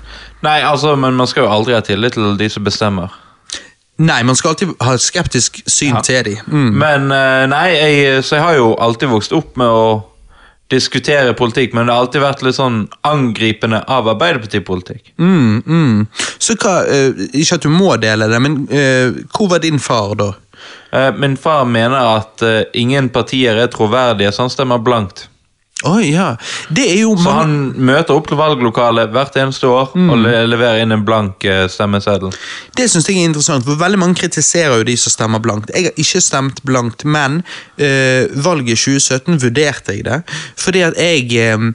Nei, 0.42 0.60
altså, 0.66 0.96
men 0.96 1.14
man 1.14 1.28
skal 1.30 1.44
jo 1.44 1.52
aldri 1.52 1.76
ha 1.76 1.82
tillit 1.84 2.16
til 2.16 2.32
de 2.40 2.48
som 2.50 2.64
bestemmer. 2.64 3.12
Nei, 4.02 4.22
man 4.26 4.34
skal 4.34 4.54
alltid 4.54 4.72
ha 4.82 4.94
et 4.96 5.04
skeptisk 5.04 5.60
syn 5.70 5.94
Ja. 5.94 6.00
til 6.02 6.24
dem. 6.24 6.38
Mm. 6.48 6.72
Men 6.80 7.12
eh, 7.12 7.44
nei, 7.52 7.66
jeg, 7.76 8.24
så 8.24 8.38
jeg 8.40 8.44
har 8.44 8.56
jo 8.56 8.72
alltid 8.80 9.12
vokst 9.12 9.36
opp 9.36 9.56
med 9.60 9.68
å 9.68 9.84
diskutere 10.72 11.34
politikk, 11.38 11.74
men 11.76 11.86
det 11.86 11.94
har 11.94 12.06
alltid 12.06 12.24
vært 12.24 12.44
litt 12.46 12.58
sånn 12.58 12.78
angripende 13.06 13.82
av 13.90 14.08
Arbeiderpartipolitikk. 14.14 15.12
Mm, 15.20 15.62
mm. 15.66 15.98
Så 16.42 16.56
hva, 16.60 16.78
uh, 16.88 17.26
Ikke 17.32 17.58
at 17.60 17.66
du 17.66 17.72
må 17.72 17.94
dele 18.02 18.28
det, 18.32 18.40
men 18.42 18.62
uh, 18.72 19.20
hvor 19.36 19.52
var 19.52 19.62
din 19.64 19.80
far 19.82 20.16
da? 20.20 20.32
Uh, 20.92 21.10
Min 21.18 21.36
far 21.40 21.66
mener 21.68 22.18
at 22.20 22.42
ingen 22.78 23.10
partier 23.12 23.60
er 23.60 23.70
troverdige, 23.72 24.32
så 24.32 24.46
han 24.46 24.52
stemmer 24.52 24.82
blankt. 24.82 25.28
Oi, 25.88 26.12
ja. 26.12 26.36
Så 26.70 27.32
han 27.34 27.54
møter 27.74 28.14
opp 28.14 28.28
til 28.30 28.38
valglokalet 28.38 29.10
hvert 29.14 29.36
eneste 29.40 29.66
år 29.66 29.94
og 29.96 30.14
le 30.22 30.34
leverer 30.46 30.84
inn 30.84 30.94
en 30.94 31.04
blank 31.06 31.44
eh, 31.48 31.64
stemmeseddel. 31.70 32.34
Det 32.78 32.88
synes 32.90 33.08
jeg 33.08 33.18
er 33.18 33.30
interessant, 33.30 33.66
for 33.66 33.80
veldig 33.80 33.98
mange 33.98 34.20
kritiserer 34.20 34.78
jo 34.78 34.86
de 34.86 34.96
som 35.00 35.14
stemmer 35.14 35.42
blankt. 35.42 35.72
Jeg 35.74 35.90
har 35.90 35.98
ikke 36.04 36.22
stemt 36.22 36.62
blankt, 36.68 37.04
men 37.04 37.42
eh, 37.76 38.30
valget 38.46 38.78
2017 38.78 39.42
vurderte 39.42 39.96
jeg 39.96 40.06
det. 40.06 40.22
Fordi 40.60 40.86
at 40.86 40.98
jeg 40.98 41.30
eh, 41.42 41.70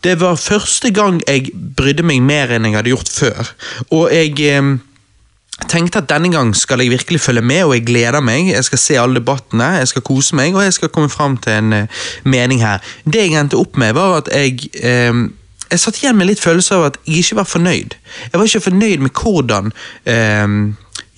Det 0.00 0.14
var 0.20 0.36
første 0.40 0.90
gang 0.96 1.20
jeg 1.28 1.50
brydde 1.76 2.02
meg 2.02 2.22
mer 2.24 2.54
enn 2.56 2.64
jeg 2.64 2.78
hadde 2.78 2.88
gjort 2.94 3.10
før. 3.12 3.50
Og 3.92 4.08
jeg 4.08 4.32
eh, 4.48 4.78
tenkte 5.68 5.98
at 5.98 6.08
denne 6.10 6.30
gang 6.32 6.54
skal 6.56 6.80
jeg 6.80 6.90
virkelig 6.90 7.20
følge 7.20 7.42
med, 7.42 7.64
og 7.64 7.74
jeg 7.74 7.86
gleder 7.86 8.20
meg. 8.20 8.48
Jeg 8.52 8.64
skal 8.64 8.78
se 8.78 8.98
alle 9.00 9.20
debattene, 9.20 9.64
jeg 9.64 9.88
skal 9.88 10.02
kose 10.02 10.36
meg, 10.36 10.54
og 10.54 10.64
jeg 10.64 10.72
skal 10.72 10.88
komme 10.88 11.10
fram 11.10 11.36
til 11.36 11.52
en 11.52 11.72
eh, 11.72 12.04
mening 12.24 12.62
her. 12.62 12.78
Det 13.04 13.26
jeg 13.26 13.40
endte 13.40 13.60
opp 13.60 13.76
med, 13.76 13.92
var 13.92 14.16
at 14.22 14.30
jeg 14.34 14.70
eh, 14.82 15.26
jeg 15.70 15.78
satt 15.78 16.00
igjen 16.00 16.16
med 16.18 16.26
litt 16.26 16.40
følelse 16.42 16.74
av 16.74 16.84
at 16.88 16.96
jeg 17.06 17.22
ikke 17.22 17.36
var 17.38 17.46
fornøyd. 17.46 17.92
Jeg 18.32 18.40
var 18.40 18.48
ikke 18.48 18.60
fornøyd 18.64 19.04
med 19.04 19.10
hvordan 19.14 19.70
eh, 20.04 20.54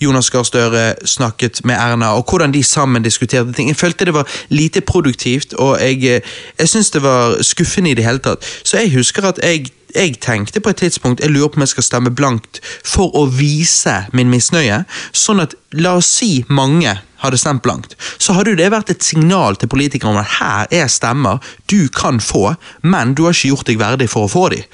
Jonas 0.03 0.29
Gahr 0.29 0.43
Støre 0.43 0.95
snakket 1.05 1.61
med 1.65 1.75
Erna, 1.75 2.13
og 2.17 2.29
hvordan 2.29 2.53
de 2.53 2.63
sammen 2.63 3.03
diskuterte 3.03 3.53
ting. 3.53 3.69
Jeg 3.69 3.79
følte 3.79 4.05
det 4.05 4.13
var 4.13 4.29
lite 4.49 4.81
produktivt, 4.81 5.53
og 5.53 5.77
jeg, 5.81 6.21
jeg 6.59 6.69
syntes 6.69 6.91
det 6.91 7.03
var 7.03 7.41
skuffende 7.41 7.91
i 7.91 7.93
det 7.93 8.05
hele 8.05 8.19
tatt. 8.19 8.45
Så 8.63 8.77
jeg 8.77 8.93
husker 8.93 9.25
at 9.25 9.39
jeg, 9.43 9.71
jeg 9.95 10.19
tenkte 10.21 10.61
på 10.63 10.73
et 10.73 10.81
tidspunkt 10.83 11.21
jeg 11.21 11.31
lurer 11.31 11.51
på 11.51 11.59
om 11.59 11.65
jeg 11.65 11.73
skal 11.75 11.87
stemme 11.87 12.13
blankt 12.13 12.59
for 12.65 13.13
å 13.17 13.25
vise 13.29 14.03
min 14.13 14.31
misnøye, 14.31 14.83
sånn 15.13 15.43
at 15.43 15.55
la 15.77 15.97
oss 15.99 16.09
si 16.19 16.43
mange 16.49 16.95
hadde 17.23 17.39
stemt 17.39 17.63
blankt, 17.63 17.95
så 18.19 18.35
hadde 18.35 18.53
jo 18.53 18.59
det 18.59 18.71
vært 18.73 18.91
et 18.91 19.05
signal 19.05 19.55
til 19.55 19.71
politikere 19.71 20.11
om 20.11 20.19
at 20.19 20.37
her 20.39 20.73
er 20.83 20.89
stemmer 20.91 21.43
du 21.71 21.87
kan 21.93 22.19
få, 22.19 22.55
men 22.83 23.15
du 23.15 23.23
har 23.27 23.35
ikke 23.35 23.53
gjort 23.53 23.69
deg 23.71 23.79
verdig 23.79 24.09
for 24.11 24.27
å 24.27 24.31
få 24.31 24.49
dem. 24.53 24.65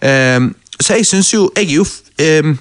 Um, 0.00 0.54
så 0.78 0.94
jeg 0.94 1.08
syns 1.08 1.32
jo 1.32 1.48
Jeg 1.56 1.66
er 1.66 1.72
jo 1.74 1.84
um, 2.38 2.52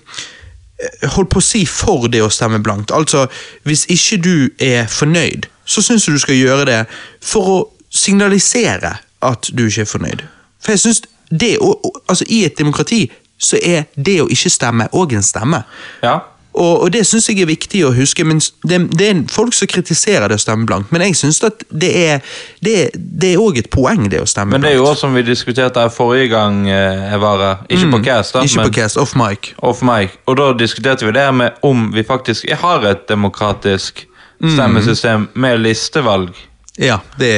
holdt 1.14 1.30
på 1.30 1.38
å 1.38 1.46
si 1.46 1.66
for 1.70 2.08
det 2.10 2.24
å 2.26 2.32
stemme 2.34 2.60
blankt. 2.66 2.92
Altså, 2.92 3.28
hvis 3.64 3.86
ikke 3.94 4.18
du 4.26 4.50
er 4.58 4.88
fornøyd, 4.90 5.46
så 5.66 5.84
syns 5.86 6.08
jeg 6.08 6.18
du 6.18 6.24
skal 6.24 6.40
gjøre 6.40 6.66
det 6.70 6.80
for 7.22 7.52
å 7.54 7.60
signalisere 7.94 8.96
at 9.26 9.50
du 9.54 9.68
ikke 9.68 9.86
er 9.86 9.92
fornøyd. 9.92 10.26
For 10.62 10.74
jeg 10.74 10.84
synes 10.86 11.04
det 11.30 11.58
å, 11.62 11.76
altså 12.08 12.26
I 12.30 12.46
et 12.48 12.58
demokrati 12.58 13.06
så 13.38 13.60
er 13.62 13.86
det 13.96 14.18
å 14.24 14.32
ikke 14.34 14.50
stemme 14.50 14.88
òg 14.98 15.14
en 15.14 15.26
stemme. 15.26 15.62
Ja. 16.02 16.20
Og, 16.58 16.84
og 16.84 16.92
det 16.94 17.04
syns 17.06 17.28
jeg 17.30 17.44
er 17.44 17.50
viktig 17.50 17.84
å 17.86 17.92
huske. 17.94 18.26
men 18.26 18.40
Det, 18.66 18.80
det 18.98 19.10
er 19.12 19.20
folk 19.30 19.54
som 19.54 19.70
kritiserer 19.70 20.32
det 20.32 20.40
å 20.40 20.42
stemme 20.42 20.66
blankt, 20.66 20.90
men 20.92 21.04
jeg 21.06 21.18
syns 21.20 21.38
at 21.46 21.62
det 21.70 21.92
er 22.02 22.26
det, 22.66 23.36
òg 23.38 23.60
et 23.62 23.70
poeng, 23.74 24.08
det 24.10 24.24
å 24.24 24.26
stemme 24.26 24.56
blankt. 24.56 24.64
Men 24.64 24.66
det 24.66 24.74
er 24.74 24.80
jo 24.80 24.88
også 24.90 25.06
som 25.06 25.14
vi 25.18 25.26
diskuterte 25.28 25.84
her 25.86 25.94
forrige 25.94 26.32
gang 26.34 26.64
eh, 26.66 27.06
jeg 27.12 27.22
var 27.22 27.46
her. 27.46 27.64
Ikke 27.70 27.92
på 27.94 28.02
cast, 28.08 28.34
da, 28.34 28.44
Ikke 28.48 28.64
men 28.64 28.72
på 28.72 28.76
cast, 28.80 28.98
off 28.98 29.14
mic. 29.20 29.54
off 29.62 29.86
mic. 29.86 30.18
Og 30.26 30.40
da 30.42 30.50
diskuterte 30.58 31.06
vi 31.06 31.14
det 31.14 31.28
med 31.38 31.62
om 31.68 31.92
vi 31.94 32.06
faktisk 32.08 32.50
har 32.64 32.90
et 32.90 33.06
demokratisk 33.10 34.08
stemmesystem 34.42 35.30
med 35.34 35.62
listevalg. 35.62 36.34
Ja, 36.78 37.00
det, 37.18 37.34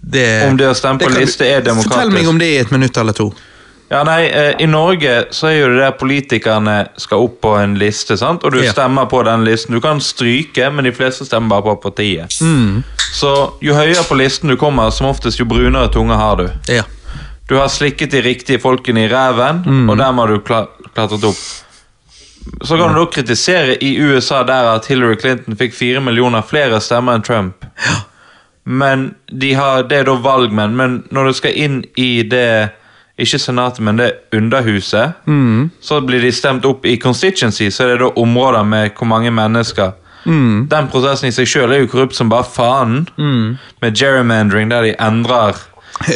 det 0.00 0.26
Om 0.48 0.56
det 0.56 0.68
å 0.70 0.74
stemme 0.76 0.98
på 1.02 1.10
en 1.10 1.18
liste 1.20 1.44
er 1.46 1.60
demokratisk. 1.64 1.92
Fortell 1.92 2.12
meg 2.14 2.28
om 2.30 2.38
det 2.40 2.46
i 2.54 2.60
et 2.62 2.70
minutt 2.72 2.96
eller 2.96 3.12
to. 3.16 3.26
Ja, 3.92 4.00
nei, 4.08 4.22
eh, 4.32 4.54
I 4.64 4.66
Norge 4.72 5.26
så 5.36 5.50
er 5.50 5.58
jo 5.58 5.66
det 5.74 5.82
der 5.82 5.92
politikerne 6.00 6.76
skal 6.96 7.26
opp 7.26 7.34
på 7.44 7.50
en 7.60 7.74
liste, 7.76 8.16
sant? 8.16 8.44
og 8.44 8.52
du 8.54 8.62
Ja. 8.62 8.72
stemmer 8.72 9.04
på 9.10 9.20
den 9.24 9.44
listen. 9.44 9.74
Du 9.74 9.80
kan 9.84 10.00
stryke, 10.00 10.70
men 10.72 10.84
de 10.88 10.92
fleste 10.96 11.26
stemmer 11.28 11.48
bare 11.52 11.62
på 11.76 11.90
partiet. 11.90 12.32
Mm. 12.40 12.82
Så 13.12 13.52
jo 13.60 13.74
høyere 13.76 14.02
på 14.08 14.16
listen 14.16 14.48
du 14.48 14.56
kommer, 14.56 14.88
som 14.90 15.06
oftest, 15.10 15.38
jo 15.38 15.44
brunere 15.44 15.90
tunge 15.92 16.16
har 16.16 16.36
du. 16.40 16.48
Ja. 16.72 16.82
Du 17.48 17.58
har 17.58 17.68
slikket 17.68 18.10
de 18.10 18.22
riktige 18.22 18.58
folkene 18.62 19.04
i 19.04 19.08
ræven, 19.12 19.60
Mm. 19.66 19.90
og 19.90 19.98
dermed 19.98 20.20
har 20.24 20.28
du 20.28 20.40
kla 20.40 20.66
klatret 20.94 21.24
opp. 21.24 21.36
Så 22.64 22.76
kan 22.78 22.94
du 22.94 23.04
da 23.04 23.10
kritisere 23.10 23.76
i 23.82 23.98
USA 24.00 24.42
der 24.42 24.74
at 24.74 24.86
Hillary 24.86 25.16
Clinton 25.20 25.54
fikk 25.56 25.74
fire 25.74 26.00
millioner 26.00 26.42
flere 26.42 26.80
stemmer 26.80 27.14
enn 27.14 27.22
Trump. 27.22 27.64
Men 28.64 29.14
de 29.40 29.54
har, 29.54 29.82
det 29.82 29.98
er 29.98 30.04
da 30.04 30.14
valgmenn. 30.22 30.76
Men 30.76 31.02
når 31.10 31.24
du 31.26 31.32
skal 31.32 31.56
inn 31.58 31.80
i 31.98 32.22
det 32.22 32.70
ikke 33.18 33.38
senatet, 33.38 33.80
men 33.84 33.96
det 33.98 34.12
underhuset, 34.34 35.12
Mm. 35.26 35.70
så 35.80 36.00
blir 36.00 36.20
de 36.20 36.32
stemt 36.32 36.64
opp 36.64 36.86
i 36.86 36.96
constituency, 36.96 37.68
så 37.70 37.84
er 37.84 37.88
det 37.88 37.98
da 38.00 38.12
områder 38.22 38.62
med 38.64 38.90
hvor 38.98 39.06
mange 39.06 39.30
mennesker. 39.30 39.92
Mm. 40.24 40.68
Den 40.70 40.88
prosessen 40.88 41.28
i 41.28 41.32
seg 41.34 41.46
sjøl 41.46 41.72
er 41.72 41.80
jo 41.82 41.86
korrupt 41.90 42.14
som 42.14 42.28
bare 42.30 42.44
faen. 42.44 43.08
Med 43.82 43.94
gerrymandering, 43.98 44.70
der 44.70 44.82
de 44.82 44.94
endrer 45.00 45.58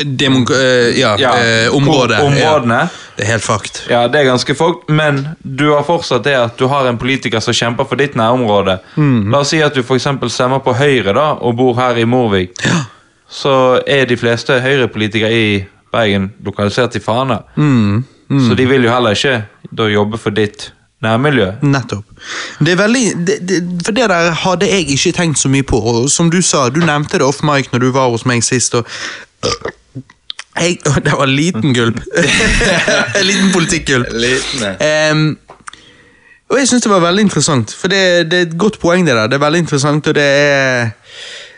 Demok 0.04 0.50
eh, 0.50 0.98
ja, 0.98 1.16
Ja, 1.20 1.34
eh, 1.38 1.74
området. 1.74 2.20
områdene. 2.20 2.74
Ja. 2.74 2.88
Det 3.16 3.24
er 3.24 3.30
helt 3.32 3.44
fakt. 3.44 3.82
Ja, 3.90 4.02
det 4.08 4.20
er 4.20 4.24
ganske 4.30 4.54
folk, 4.54 4.88
men 4.92 5.22
du 5.42 5.70
har 5.72 5.84
fortsatt 5.88 6.24
det 6.26 6.34
at 6.36 6.58
du 6.58 6.66
har 6.68 6.86
en 6.88 6.98
politiker 7.00 7.40
som 7.40 7.54
kjemper 7.56 7.86
for 7.88 7.96
ditt 7.96 8.16
nærområde. 8.18 8.78
La 9.32 9.38
oss 9.40 9.54
si 9.54 9.62
at 9.64 9.74
du 9.74 9.80
eksempel 9.82 10.28
stemmer 10.32 10.60
på 10.64 10.74
Høyre 10.76 11.14
da, 11.16 11.30
og 11.40 11.56
bor 11.56 11.74
her 11.80 11.96
i 11.96 12.04
Morvik. 12.04 12.52
Så 13.28 13.80
er 13.86 14.04
de 14.06 14.16
fleste 14.20 14.60
Høyre-politikere 14.60 15.32
i 15.32 15.64
Bergen 15.92 16.32
lokalisert 16.44 16.96
i 16.96 17.00
Fana. 17.00 17.40
Så 17.56 18.54
de 18.58 18.66
vil 18.68 18.84
jo 18.84 18.92
heller 18.92 19.16
ikke 19.16 19.44
da 19.72 19.88
jobbe 19.88 20.18
for 20.20 20.30
ditt 20.36 20.72
nærmiljø. 21.04 21.50
Nettopp. 21.62 22.04
Det 22.60 22.72
er 22.72 22.78
veldig, 22.80 23.02
det, 23.26 23.36
det, 23.48 23.58
for 23.84 23.92
det 23.96 24.08
der 24.10 24.30
hadde 24.42 24.68
jeg 24.70 24.88
ikke 24.94 25.12
tenkt 25.12 25.38
så 25.38 25.48
mye 25.52 25.64
på. 25.66 25.76
Og 25.78 26.10
som 26.10 26.30
du 26.32 26.40
sa, 26.42 26.68
du 26.72 26.80
nevnte 26.84 27.20
det 27.20 27.26
off 27.26 27.42
mic 27.46 27.68
når 27.72 27.84
du 27.84 27.90
var 27.96 28.08
hos 28.12 28.24
meg 28.28 28.44
sist. 28.44 28.74
og 28.74 28.86
jeg, 29.44 30.78
Det 31.04 31.12
var 31.12 31.24
en 31.24 31.34
liten 31.36 31.74
gulp. 31.74 32.00
en 33.18 33.26
liten 33.26 33.50
politikkgulp. 33.52 34.12
Um, 35.12 35.38
og 36.46 36.60
jeg 36.60 36.68
syns 36.68 36.84
det 36.86 36.92
var 36.92 37.02
veldig 37.02 37.26
interessant, 37.26 37.74
for 37.74 37.90
det, 37.90 38.30
det 38.30 38.38
er 38.38 38.46
et 38.46 38.58
godt 38.58 38.78
poeng, 38.78 39.06
det 39.06 39.16
der. 39.16 39.26
Det 39.26 39.34
er 39.34 39.44
veldig 39.44 39.64
interessant, 39.66 40.06
og 40.06 40.14
det 40.14 40.24
er 40.24 40.90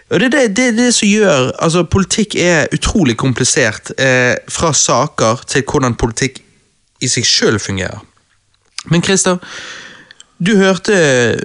og 0.08 0.20
det 0.20 0.32
det, 0.32 0.56
det, 0.56 0.76
det 0.78 0.94
som 0.94 1.08
gjør 1.08 1.50
altså 1.60 1.82
Politikk 1.84 2.34
er 2.40 2.70
utrolig 2.72 3.16
komplisert. 3.16 3.92
Eh, 4.00 4.34
fra 4.48 4.72
saker 4.72 5.42
til 5.46 5.62
hvordan 5.68 5.94
politikk 6.00 6.40
i 7.00 7.08
seg 7.08 7.26
sjøl 7.28 7.58
fungerer. 7.60 8.00
Men 8.88 9.04
Christer, 9.04 9.36
du 10.38 10.52
hørte 10.56 10.94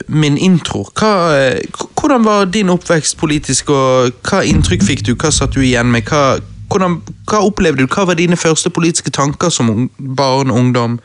min 0.07 0.37
intro. 0.37 0.83
Hva, 0.99 1.11
eh, 1.33 1.59
hvordan 1.97 2.25
var 2.25 2.45
din 2.45 2.69
oppvekst 2.69 3.17
politisk, 3.17 3.69
og 3.73 4.11
hva 4.29 4.43
inntrykk 4.45 4.83
fikk 4.85 5.05
du? 5.07 5.15
Hva 5.15 5.31
satt 5.33 5.55
du 5.55 5.61
igjen 5.65 5.89
med? 5.91 6.03
Hva, 6.09 6.37
hvordan, 6.69 6.99
hva 7.29 7.41
opplevde 7.47 7.83
du? 7.83 7.87
Hva 7.89 8.05
var 8.05 8.19
dine 8.19 8.37
første 8.37 8.69
politiske 8.69 9.11
tanker 9.11 9.49
som 9.49 9.89
barn 9.97 10.51
og 10.53 10.57
ungdom? 10.61 10.99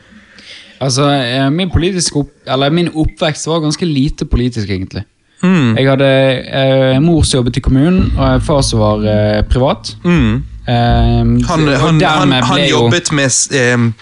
Altså, 0.81 1.09
eh, 1.11 1.49
min, 1.51 1.71
opp, 2.15 2.29
eller 2.47 2.69
min 2.71 2.89
oppvekst 2.93 3.47
var 3.47 3.59
ganske 3.65 3.85
lite 3.85 4.25
politisk, 4.25 4.69
egentlig. 4.69 5.03
Mm. 5.43 5.75
Jeg 5.77 5.87
hadde 5.89 6.07
eh, 6.51 6.99
mor 7.01 7.23
som 7.23 7.39
jobbet 7.39 7.57
i 7.57 7.63
kommunen, 7.63 8.11
og 8.17 8.41
far 8.43 8.61
som 8.61 8.79
var 8.79 9.03
eh, 9.07 9.41
privat. 9.49 9.95
Mm. 10.03 10.43
Eh, 10.67 10.73
Han, 10.73 11.43
han, 11.49 12.01
han, 12.01 12.31
han 12.31 12.43
ble 12.53 12.69
jo- 12.69 12.83
jobbet 12.85 13.11
med 13.15 13.31
ehm, 13.57 13.93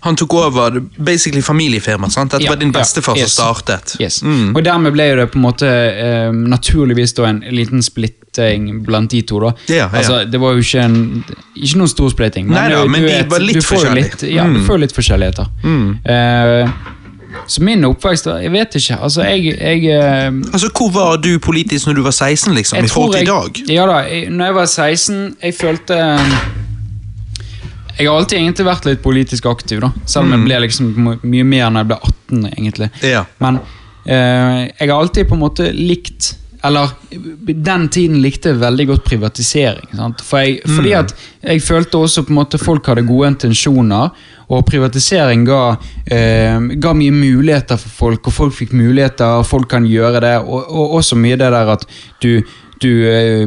Han 0.00 0.16
tok 0.16 0.34
over 0.34 0.80
basically 0.98 1.42
familiefirma. 1.42 2.10
sant? 2.10 2.30
Dette 2.32 2.44
Ja, 2.44 2.50
var 2.50 2.56
din 2.56 2.72
ja, 2.74 2.80
yes. 2.80 2.92
som 2.94 3.54
startet. 3.54 3.96
Yes. 4.00 4.22
Mm. 4.22 4.54
Og 4.56 4.62
dermed 4.64 4.92
ble 4.92 5.16
det 5.16 5.30
på 5.32 5.36
en 5.38 5.42
måte 5.42 5.66
eh, 5.68 6.30
naturligvis 6.32 7.14
da 7.14 7.24
en 7.28 7.40
liten 7.50 7.82
splitting 7.82 8.82
blant 8.86 9.10
de 9.10 9.22
to. 9.22 9.40
da. 9.40 9.52
Ja, 9.68 9.74
ja. 9.76 9.88
Altså, 9.92 10.24
Det 10.30 10.40
var 10.40 10.52
jo 10.52 10.58
ikke, 10.64 10.80
en, 10.84 11.24
ikke 11.56 11.76
noen 11.78 11.88
stor 11.88 12.08
splitting. 12.10 12.48
Neida, 12.50 12.82
du- 12.82 12.88
men 12.88 13.02
du 13.02 13.08
de 13.08 13.22
var 13.30 13.38
litt 13.40 13.64
forskjellige. 13.64 14.22
ja, 14.30 14.42
ja, 14.42 14.44
du 14.44 14.58
Mm. 14.60 14.66
får 14.66 14.78
litt 14.80 14.92
forskjelligheter. 14.92 15.46
Mm. 15.64 15.98
Eh, 16.04 16.68
så 17.48 17.60
min 17.62 17.82
oppvekst 17.84 18.26
Jeg 18.42 18.50
vet 18.52 18.74
ikke. 18.78 18.96
Altså, 19.02 19.22
jeg, 19.22 19.58
jeg 19.58 19.84
eh, 19.90 20.30
Altså, 20.52 20.68
Hvor 20.70 20.90
var 20.92 21.16
du 21.16 21.38
politisk 21.38 21.86
når 21.86 21.94
du 21.94 22.02
var 22.02 22.10
16, 22.12 22.54
liksom, 22.54 22.78
i 22.84 22.86
forhold 22.88 23.14
til 23.14 23.22
i 23.22 23.26
dag? 23.26 23.62
Ja 23.74 23.86
da, 23.86 23.96
jeg, 24.08 24.30
når 24.30 24.44
jeg 24.44 24.54
var 24.54 24.66
16, 24.66 25.36
jeg 25.42 25.54
følte 25.54 25.94
eh, 25.98 26.20
Jeg 27.98 28.08
har 28.08 28.16
alltid 28.18 28.38
egentlig 28.38 28.66
vært 28.66 28.84
litt 28.88 29.02
politisk 29.02 29.46
aktiv, 29.46 29.80
da. 29.80 29.92
Selv 30.06 30.24
om 30.24 30.30
Mm. 30.32 30.38
jeg 30.40 30.46
ble 30.48 30.60
liksom 30.66 31.18
mye 31.22 31.44
mer 31.44 31.70
når 31.70 31.80
jeg 31.84 31.86
ble 31.86 31.98
18, 32.02 32.46
egentlig. 32.56 32.90
Ja. 33.02 33.24
Men 33.40 33.60
eh, 34.06 34.70
jeg 34.80 34.88
har 34.90 34.98
alltid 35.00 35.28
på 35.28 35.34
en 35.34 35.40
måte 35.44 35.70
likt 35.72 36.34
Eller 36.64 36.88
den 37.12 37.88
tiden 37.92 38.22
likte 38.22 38.48
jeg 38.48 38.56
veldig 38.62 38.86
godt 38.88 39.04
privatisering. 39.04 39.84
For 40.24 40.38
jeg, 40.38 40.62
Fordi 40.64 40.90
Mm. 40.94 40.98
at 40.98 41.14
jeg 41.42 41.60
følte 41.60 41.98
også 41.98 42.22
på 42.24 42.30
en 42.30 42.36
måte 42.38 42.58
folk 42.58 42.86
hadde 42.86 43.06
gode 43.06 43.26
intensjoner, 43.28 44.10
og 44.48 44.64
privatisering 44.64 45.44
ga, 45.44 45.76
eh, 46.10 46.58
ga 46.80 46.92
mye 46.94 47.10
muligheter 47.12 47.76
for 47.76 47.90
folk, 47.90 48.26
og 48.26 48.32
folk 48.32 48.54
fikk 48.54 48.72
muligheter, 48.72 49.26
og 49.40 49.46
folk 49.46 49.68
kan 49.68 49.84
gjøre 49.84 50.20
det, 50.22 50.38
og, 50.40 50.64
og 50.70 50.94
også 51.02 51.16
mye 51.20 51.36
det 51.36 51.50
der 51.52 51.68
at 51.74 51.84
du, 52.22 52.40
du 52.84 52.90
eh, 53.08 53.44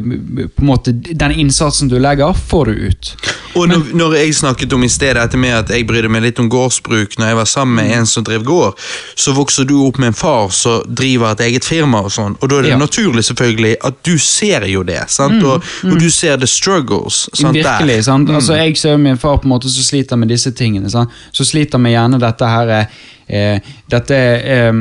på 0.50 0.64
en 0.66 0.70
måte, 0.72 0.92
Den 0.98 1.32
innsatsen 1.40 1.88
du 1.92 1.96
legger, 2.02 2.34
får 2.50 2.66
du 2.72 2.88
ut. 2.90 3.12
Og 3.58 3.70
når, 3.72 3.88
når 3.98 4.16
jeg 4.20 4.36
snakket 4.38 4.74
om 4.76 4.84
i 4.86 4.90
stedet 4.92 5.18
dette 5.22 5.38
med 5.42 5.56
at 5.56 5.72
jeg 5.74 5.86
brydde 5.90 6.10
meg 6.14 6.22
litt 6.28 6.40
om 6.44 6.50
gårdsbruk 6.52 7.16
når 7.18 7.32
jeg 7.32 7.38
var 7.40 7.48
sammen 7.50 7.80
med 7.80 7.94
en 7.98 8.06
som 8.10 8.26
drev 8.28 8.44
gård, 8.46 8.78
så 9.18 9.34
vokser 9.34 9.66
du 9.70 9.74
opp 9.88 9.98
med 10.02 10.12
en 10.12 10.18
far 10.18 10.52
som 10.54 10.84
driver 10.86 11.32
et 11.34 11.42
eget 11.48 11.66
firma, 11.66 12.04
og 12.06 12.12
sånn, 12.14 12.36
og 12.42 12.50
da 12.52 12.60
er 12.60 12.68
det 12.68 12.74
Ja. 12.76 12.78
naturlig 12.82 13.24
selvfølgelig 13.26 13.76
at 13.90 13.98
du 14.06 14.14
ser 14.22 14.68
jo 14.70 14.84
det. 14.84 15.00
sant? 15.10 15.42
Og, 15.44 15.64
og 15.90 15.98
du 16.00 16.10
ser 16.14 16.38
the 16.38 16.48
struggles. 16.48 17.24
sant, 17.34 17.56
Virkelig. 17.58 17.96
der. 17.96 18.02
sant? 18.06 18.30
Mm. 18.30 18.36
Altså, 18.36 18.54
jeg 18.60 18.78
ser 18.78 18.98
min 18.98 19.18
far 19.18 19.38
på 19.42 19.48
en 19.50 19.56
måte 19.56 19.70
som 19.74 19.84
sliter 19.84 20.16
med 20.22 20.30
disse 20.30 20.52
tingene. 20.52 20.90
Sant? 20.94 21.10
Så 21.32 21.46
sliter 21.46 21.82
med 21.82 21.92
gjerne 21.96 22.20
dette 22.22 22.46
her 22.46 22.74
eh, 22.78 23.60
Dette 23.92 24.16
eh, 24.16 24.74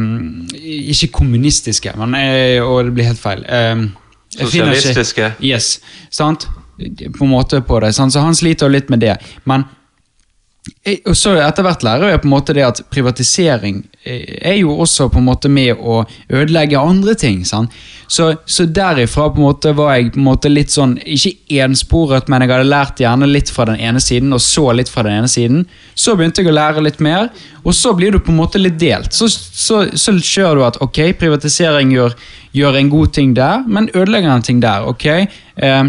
Ikke 0.93 1.09
kommunistiske, 1.13 1.93
men 1.99 2.15
eh, 2.15 2.63
Og 2.63 2.85
det 2.85 2.95
blir 2.95 3.09
helt 3.09 3.21
feil. 3.23 3.43
Sosialistiske. 4.29 5.33
Yes, 5.41 5.81
sant? 6.11 6.49
På 7.19 7.25
en 7.25 7.31
måte 7.31 7.61
på 7.61 7.81
det. 7.81 7.93
Sant? 7.97 8.13
Så 8.13 8.21
han 8.21 8.37
sliter 8.37 8.69
litt 8.69 8.91
med 8.93 9.01
det. 9.01 9.17
Men 9.45 9.65
og 11.07 11.15
så 11.19 11.33
etter 11.43 11.63
hvert 11.67 11.83
lærer 11.87 12.13
jeg 12.13 12.21
på 12.23 12.29
en 12.29 12.33
måte 12.33 12.55
det 12.55 12.63
at 12.67 12.81
privatisering 12.91 13.81
eh, 14.07 14.37
er 14.51 14.57
jo 14.61 14.75
også 14.83 15.09
på 15.11 15.21
en 15.21 15.27
måte 15.27 15.51
med 15.51 15.79
å 15.79 16.01
ødelegge 16.31 16.79
andre 16.79 17.15
ting. 17.19 17.45
Sant? 17.47 17.75
Så, 18.07 18.33
så 18.47 18.67
derifra 18.71 19.29
på 19.35 19.41
en 19.41 19.47
måte 19.47 19.73
var 19.79 19.97
jeg 19.97 20.13
på 20.15 20.21
en 20.21 20.29
måte 20.29 20.51
litt 20.51 20.75
sånn, 20.75 20.97
ikke 21.03 21.61
ensporet, 21.67 22.31
men 22.31 22.43
jeg 22.43 22.53
hadde 22.55 22.71
lært 22.71 23.03
gjerne 23.03 23.31
litt 23.31 23.51
fra 23.51 23.67
den 23.71 23.79
ene 23.83 24.03
siden, 24.03 24.35
og 24.35 24.43
så 24.43 24.69
litt 24.79 24.91
fra 24.91 25.07
den 25.07 25.21
ene 25.21 25.31
siden. 25.31 25.65
Så 25.95 26.15
begynte 26.15 26.43
jeg 26.43 26.51
å 26.51 26.57
lære 26.59 26.87
litt 26.87 27.03
mer, 27.03 27.31
og 27.63 27.75
så 27.75 27.95
blir 27.99 28.15
du 28.15 28.21
på 28.23 28.35
en 28.35 28.41
måte 28.41 28.63
litt 28.63 28.79
delt. 28.83 29.15
Så, 29.15 29.31
så, 29.31 29.85
så 29.95 30.15
kjører 30.19 30.61
du 30.61 30.67
at 30.67 30.83
ok, 30.87 31.03
privatisering 31.19 31.95
gjør, 31.95 32.15
gjør 32.59 32.79
en 32.79 32.93
god 32.95 33.15
ting 33.19 33.35
der, 33.39 33.67
men 33.67 33.91
ødelegger 33.95 34.35
en 34.35 34.47
ting 34.51 34.63
der. 34.63 34.87
ok? 34.87 35.09
Eh, 35.15 35.83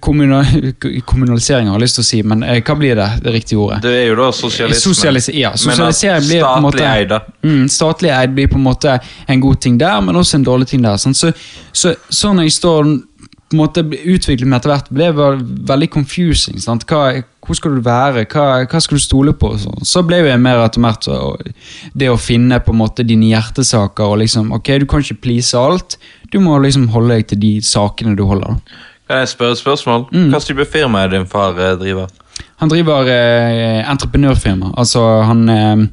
kommunalisering 0.00 1.68
har 1.68 1.76
jeg 1.78 1.82
lyst 1.82 1.98
til 1.98 2.04
å 2.04 2.08
si, 2.10 2.20
men 2.26 2.44
eh, 2.46 2.60
hva 2.64 2.76
blir 2.78 2.96
det, 2.98 3.08
det 3.24 3.32
riktige 3.34 3.58
ordet? 3.62 3.80
Det 3.86 3.94
er 4.02 4.06
jo 4.10 4.18
da 4.20 4.30
sosialisme. 4.34 4.92
Sosialis 4.92 5.28
ja, 5.34 5.52
sosialisering 5.58 6.28
blir 6.28 6.44
på 6.46 6.52
en 6.58 6.66
måte 6.66 6.86
eid, 6.86 7.10
da. 7.12 7.20
mm, 7.46 7.66
Statlig 7.72 8.12
eid 8.14 8.36
blir 8.36 8.50
på 8.52 8.60
en 8.60 8.66
måte 8.68 8.98
en 9.26 9.42
god 9.42 9.60
ting 9.64 9.78
der, 9.80 10.00
men 10.04 10.16
også 10.16 10.40
en 10.40 10.46
dårlig 10.46 10.70
ting 10.72 10.84
der. 10.86 10.96
sant? 11.02 11.18
Så, 11.18 11.32
så, 11.72 11.94
så 12.08 12.32
når 12.36 12.48
jeg 12.48 12.58
står 12.60 12.96
på 13.46 13.54
en 13.54 13.60
måte 13.60 13.82
utviklet 13.86 14.48
meg 14.50 14.58
etter 14.58 14.72
hvert, 14.72 14.88
ble 14.90 15.08
veldig 15.70 15.88
confusing. 15.94 16.58
sant? 16.58 16.82
Hva, 16.90 17.20
hvor 17.46 17.54
skal 17.54 17.76
du 17.76 17.82
være? 17.86 18.24
Hva, 18.32 18.46
hva 18.66 18.80
skal 18.82 18.98
du 18.98 19.04
stole 19.04 19.36
på? 19.38 19.52
sånn. 19.62 19.86
Så 19.86 20.02
ble 20.06 20.18
jeg 20.18 20.40
mer 20.42 20.64
etter 20.64 20.82
hvert 20.82 21.06
så, 21.06 21.20
det 21.94 22.10
å 22.10 22.18
finne 22.18 22.58
på 22.58 22.74
en 22.74 22.80
måte 22.80 23.06
dine 23.06 23.28
hjertesaker. 23.30 24.02
og 24.02 24.18
liksom, 24.24 24.50
ok, 24.56 24.72
Du 24.82 24.86
kan 24.90 25.04
ikke 25.04 25.20
please 25.28 25.54
alt. 25.54 25.94
Du 26.34 26.40
må 26.42 26.58
liksom 26.58 26.88
holde 26.90 27.14
deg 27.20 27.28
til 27.30 27.38
de 27.44 27.52
sakene 27.62 28.16
du 28.18 28.24
holder. 28.26 28.56
da. 28.58 28.82
Kan 29.08 29.18
jeg 29.22 29.28
spørre 29.28 29.52
et 29.54 29.58
spørsmål? 29.60 30.06
Mm. 30.12 30.30
Hva 30.32 30.40
type 30.42 30.64
firma 30.72 31.04
er 31.06 31.12
din 31.14 31.26
far 31.30 31.58
eh, 31.58 31.76
driver? 31.78 32.08
Han 32.60 32.68
driver 32.72 33.06
eh, 33.12 33.82
entreprenørfirma. 33.90 34.72
Altså, 34.80 35.02
han 35.28 35.48
eh, 35.48 35.84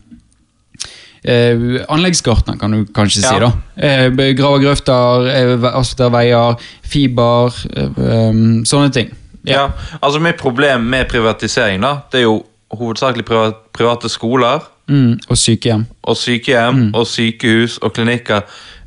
eh, 1.23 1.83
Anleggsgartner, 1.89 2.57
kan 2.59 2.71
du 2.71 2.85
kanskje 2.95 3.21
si. 3.21 3.33
Ja. 3.35 3.39
da. 3.39 3.51
Eh, 3.77 4.33
graver 4.37 4.63
grøfter, 4.63 5.27
eh, 5.29 5.67
asfalterer 5.73 6.13
veier, 6.15 6.55
fiber, 6.83 7.53
eh, 7.75 8.29
um, 8.29 8.63
sånne 8.65 8.91
ting. 8.95 9.11
Ja, 9.45 9.67
altså 10.01 10.19
Mitt 10.23 10.37
problem 10.39 10.85
med 10.87 11.09
privatisering 11.11 11.81
da, 11.83 11.97
det 12.11 12.21
er 12.21 12.27
jo 12.29 12.37
hovedsakelig 12.73 13.25
privat, 13.27 13.63
private 13.75 14.09
skoler 14.09 14.69
Mm, 14.89 15.13
og 15.31 15.37
sykehjem. 15.39 15.85
og 16.03 16.17
sykehjem 16.17 16.75
Mm. 16.75 16.89
og 16.95 17.05
sykehus 17.07 17.77
og 17.81 17.93
klinikker. 17.93 18.41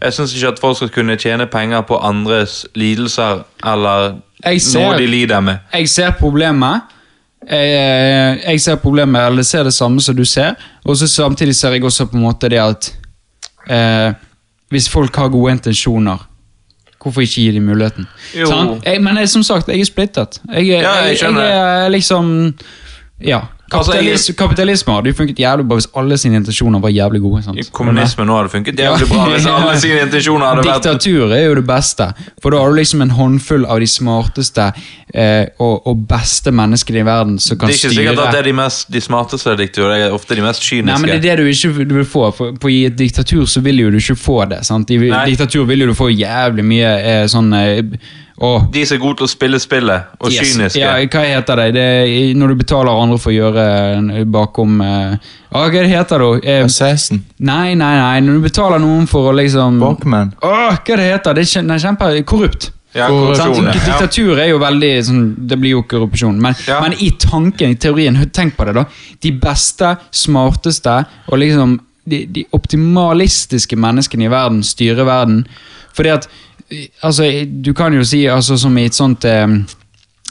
Jeg 0.06 0.14
syns 0.14 0.34
ikke 0.36 0.48
at 0.54 0.60
folk 0.62 0.76
skal 0.78 0.88
kunne 0.94 1.16
tjene 1.18 1.46
penger 1.50 1.80
på 1.88 1.98
andres 2.06 2.60
lidelser 2.78 3.42
eller 3.66 4.20
ser- 4.62 4.80
noe 4.86 4.98
de 5.00 5.06
lider 5.10 5.40
med. 5.42 5.58
Jeg 5.74 5.88
ser 5.90 6.10
problemet. 6.20 6.80
Jeg, 7.50 8.38
jeg 8.46 8.60
ser 8.60 8.74
problemet, 8.82 9.26
eller 9.26 9.42
ser 9.46 9.62
det 9.68 9.74
samme 9.74 10.00
som 10.02 10.16
du 10.16 10.24
ser. 10.24 10.54
Og 10.84 10.96
så 10.96 11.06
samtidig 11.08 11.54
ser 11.56 11.70
jeg 11.76 11.84
også 11.84 12.06
på 12.10 12.16
en 12.18 12.22
måte 12.24 12.48
det 12.50 12.58
at 12.62 12.88
eh, 13.70 14.12
hvis 14.70 14.88
folk 14.90 15.16
har 15.16 15.28
gode 15.30 15.52
intensjoner, 15.52 16.24
hvorfor 17.02 17.20
ikke 17.22 17.34
gi 17.34 17.50
dem 17.54 17.62
muligheten? 17.68 18.06
Jeg, 18.34 19.02
men 19.02 19.16
jeg, 19.20 19.28
som 19.28 19.42
sagt, 19.46 19.68
jeg 19.68 19.80
er 19.80 19.84
splittet. 19.86 20.40
Jeg, 20.54 20.66
Ja, 20.66 20.90
jeg 21.04 21.18
jeg, 21.22 21.34
jeg, 21.34 21.84
er 21.84 21.88
liksom 21.88 22.54
Ja. 23.22 23.40
Altså, 23.66 23.92
Kapitalis, 23.92 24.30
kapitalisme 24.38 24.94
hadde 24.94 25.10
jo 25.10 25.16
funket 25.18 25.40
jævlig 25.42 25.64
bra 25.66 25.76
hvis 25.80 25.88
alle 25.98 26.16
sine 26.22 26.38
intensjoner 26.38 26.78
var 26.78 26.92
jævlig 26.94 27.20
gode. 27.24 27.40
Sant? 27.42 27.70
Kommunisme 27.74 28.22
nå 28.28 28.36
hadde 28.38 28.52
funket 28.52 28.78
jævlig 28.78 29.08
bra 29.10 29.24
hvis 29.32 29.46
alle 29.56 29.72
sine 29.82 30.04
intensjoner 30.06 30.46
hadde 30.46 30.62
vært 30.68 30.84
Diktatur 30.84 31.32
er 31.34 31.42
jo 31.48 31.56
det 31.58 31.64
beste. 31.66 32.06
For 32.42 32.54
da 32.54 32.60
har 32.62 32.70
du 32.70 32.78
liksom 32.78 33.02
en 33.02 33.10
håndfull 33.16 33.66
av 33.66 33.80
de 33.82 33.88
smarteste 33.90 34.68
eh, 34.70 35.48
og, 35.58 35.88
og 35.90 36.04
beste 36.06 36.52
menneskene 36.54 37.02
i 37.02 37.06
verden 37.08 37.40
som 37.42 37.58
kan 37.58 37.72
Det 37.72 37.74
er 37.74 37.80
ikke 37.80 37.94
sikkert 37.96 38.22
at 38.22 38.36
det 38.36 38.42
er 38.44 38.48
de, 38.50 38.54
mest, 38.60 38.86
de 38.94 39.02
smarteste 39.02 39.56
diktatorer, 39.58 39.96
det 39.96 40.06
er 40.12 40.14
ofte 40.14 40.38
de 40.38 40.44
mest 40.46 40.62
kyniske. 40.62 40.86
Nei, 40.92 41.00
men 41.02 41.10
det 41.10 41.32
er 41.32 41.42
det 41.42 41.48
du 41.48 41.50
ikke 41.50 41.88
du 41.90 41.96
vil 41.98 42.06
få. 42.06 42.28
For, 42.38 42.54
på 42.62 42.70
I 42.70 42.84
et 42.92 42.94
diktatur 42.98 43.48
så 43.50 43.64
vil 43.66 43.82
jo 43.82 43.90
du 43.90 43.98
ikke 43.98 44.14
få 44.20 44.44
det. 44.52 44.62
sant? 44.68 44.94
I 44.94 45.00
Nei. 45.08 45.24
diktatur 45.32 45.66
vil 45.66 45.82
jo 45.82 45.90
du 45.90 45.96
få 45.98 46.12
jævlig 46.14 46.66
mye 46.70 46.94
eh, 47.02 47.24
sånn 47.34 47.50
eh, 47.58 47.82
å, 48.36 48.68
De 48.72 48.82
som 48.84 48.98
er 48.98 49.00
gode 49.00 49.16
til 49.22 49.24
å 49.24 49.30
spille 49.32 49.58
spillet, 49.62 50.10
og 50.20 50.28
yes. 50.28 50.52
kyniske. 50.52 50.80
Ja, 50.82 50.92
hva 51.00 51.24
heter 51.24 51.60
det? 51.62 51.66
det 51.76 51.84
er, 52.04 52.34
når 52.36 52.52
du 52.52 52.58
betaler 52.60 52.92
andre 52.92 53.16
for 53.22 53.32
å 53.32 53.36
gjøre 53.36 53.66
eh, 54.12 54.24
bakom 54.28 54.80
eh, 54.84 55.16
Hva 55.54 55.66
er 55.70 55.88
heter 55.88 56.24
det? 56.24 56.30
Eh, 56.44 56.64
Assassin. 56.66 57.22
nei, 57.38 57.74
nei, 57.74 57.94
nei. 57.96 58.20
Når 58.26 58.36
du 58.36 58.48
betaler 58.50 58.82
noen 58.82 59.08
for 59.08 59.30
å 59.30 59.36
liksom 59.36 59.80
Bakman. 59.80 60.34
Åh, 60.44 60.76
hva 60.76 60.98
det 61.00 61.10
heter 61.14 61.38
det? 61.38 61.46
er 61.46 61.80
kjempe, 61.86 62.10
korrupt. 62.28 62.70
Ja, 62.96 63.08
korrupsjon. 63.12 63.70
Diktatur 63.72 64.38
er 64.40 64.50
jo 64.50 64.60
veldig 64.60 64.92
sånn, 65.04 65.24
Det 65.48 65.58
blir 65.60 65.76
jo 65.76 65.82
korrupsjon. 65.88 66.36
Men, 66.40 66.54
Ja. 66.66 66.80
men 66.84 66.92
i 67.00 67.10
tanken, 67.16 67.70
i 67.72 67.80
teorien, 67.80 68.16
tenk 68.32 68.56
på 68.56 68.64
det, 68.64 68.74
da. 68.74 68.84
De 69.20 69.32
beste, 69.32 69.96
smarteste 70.12 71.04
og 71.28 71.38
liksom 71.38 71.78
de, 72.06 72.24
de 72.26 72.44
optimalistiske 72.52 73.76
menneskene 73.76 74.28
i 74.28 74.32
verden 74.32 74.62
styrer 74.62 75.04
verden. 75.04 75.46
Fordi 75.96 76.12
at 76.12 76.28
Altså, 77.02 77.46
du 77.46 77.72
kan 77.74 77.94
jo 77.94 78.04
si, 78.04 78.24
altså 78.26 78.56
som 78.58 78.76
i 78.78 78.86
et 78.88 78.96
sånt 78.96 79.24
eh, 79.24 79.46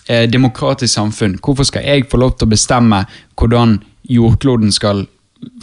eh, 0.08 0.26
demokratisk 0.32 0.94
samfunn, 0.94 1.38
hvorfor 1.40 1.68
skal 1.68 1.86
jeg 1.88 2.08
få 2.12 2.20
lov 2.20 2.36
til 2.38 2.48
å 2.50 2.54
bestemme 2.56 3.06
hvordan 3.40 3.78
jordkloden 4.10 4.72
skal 4.76 5.06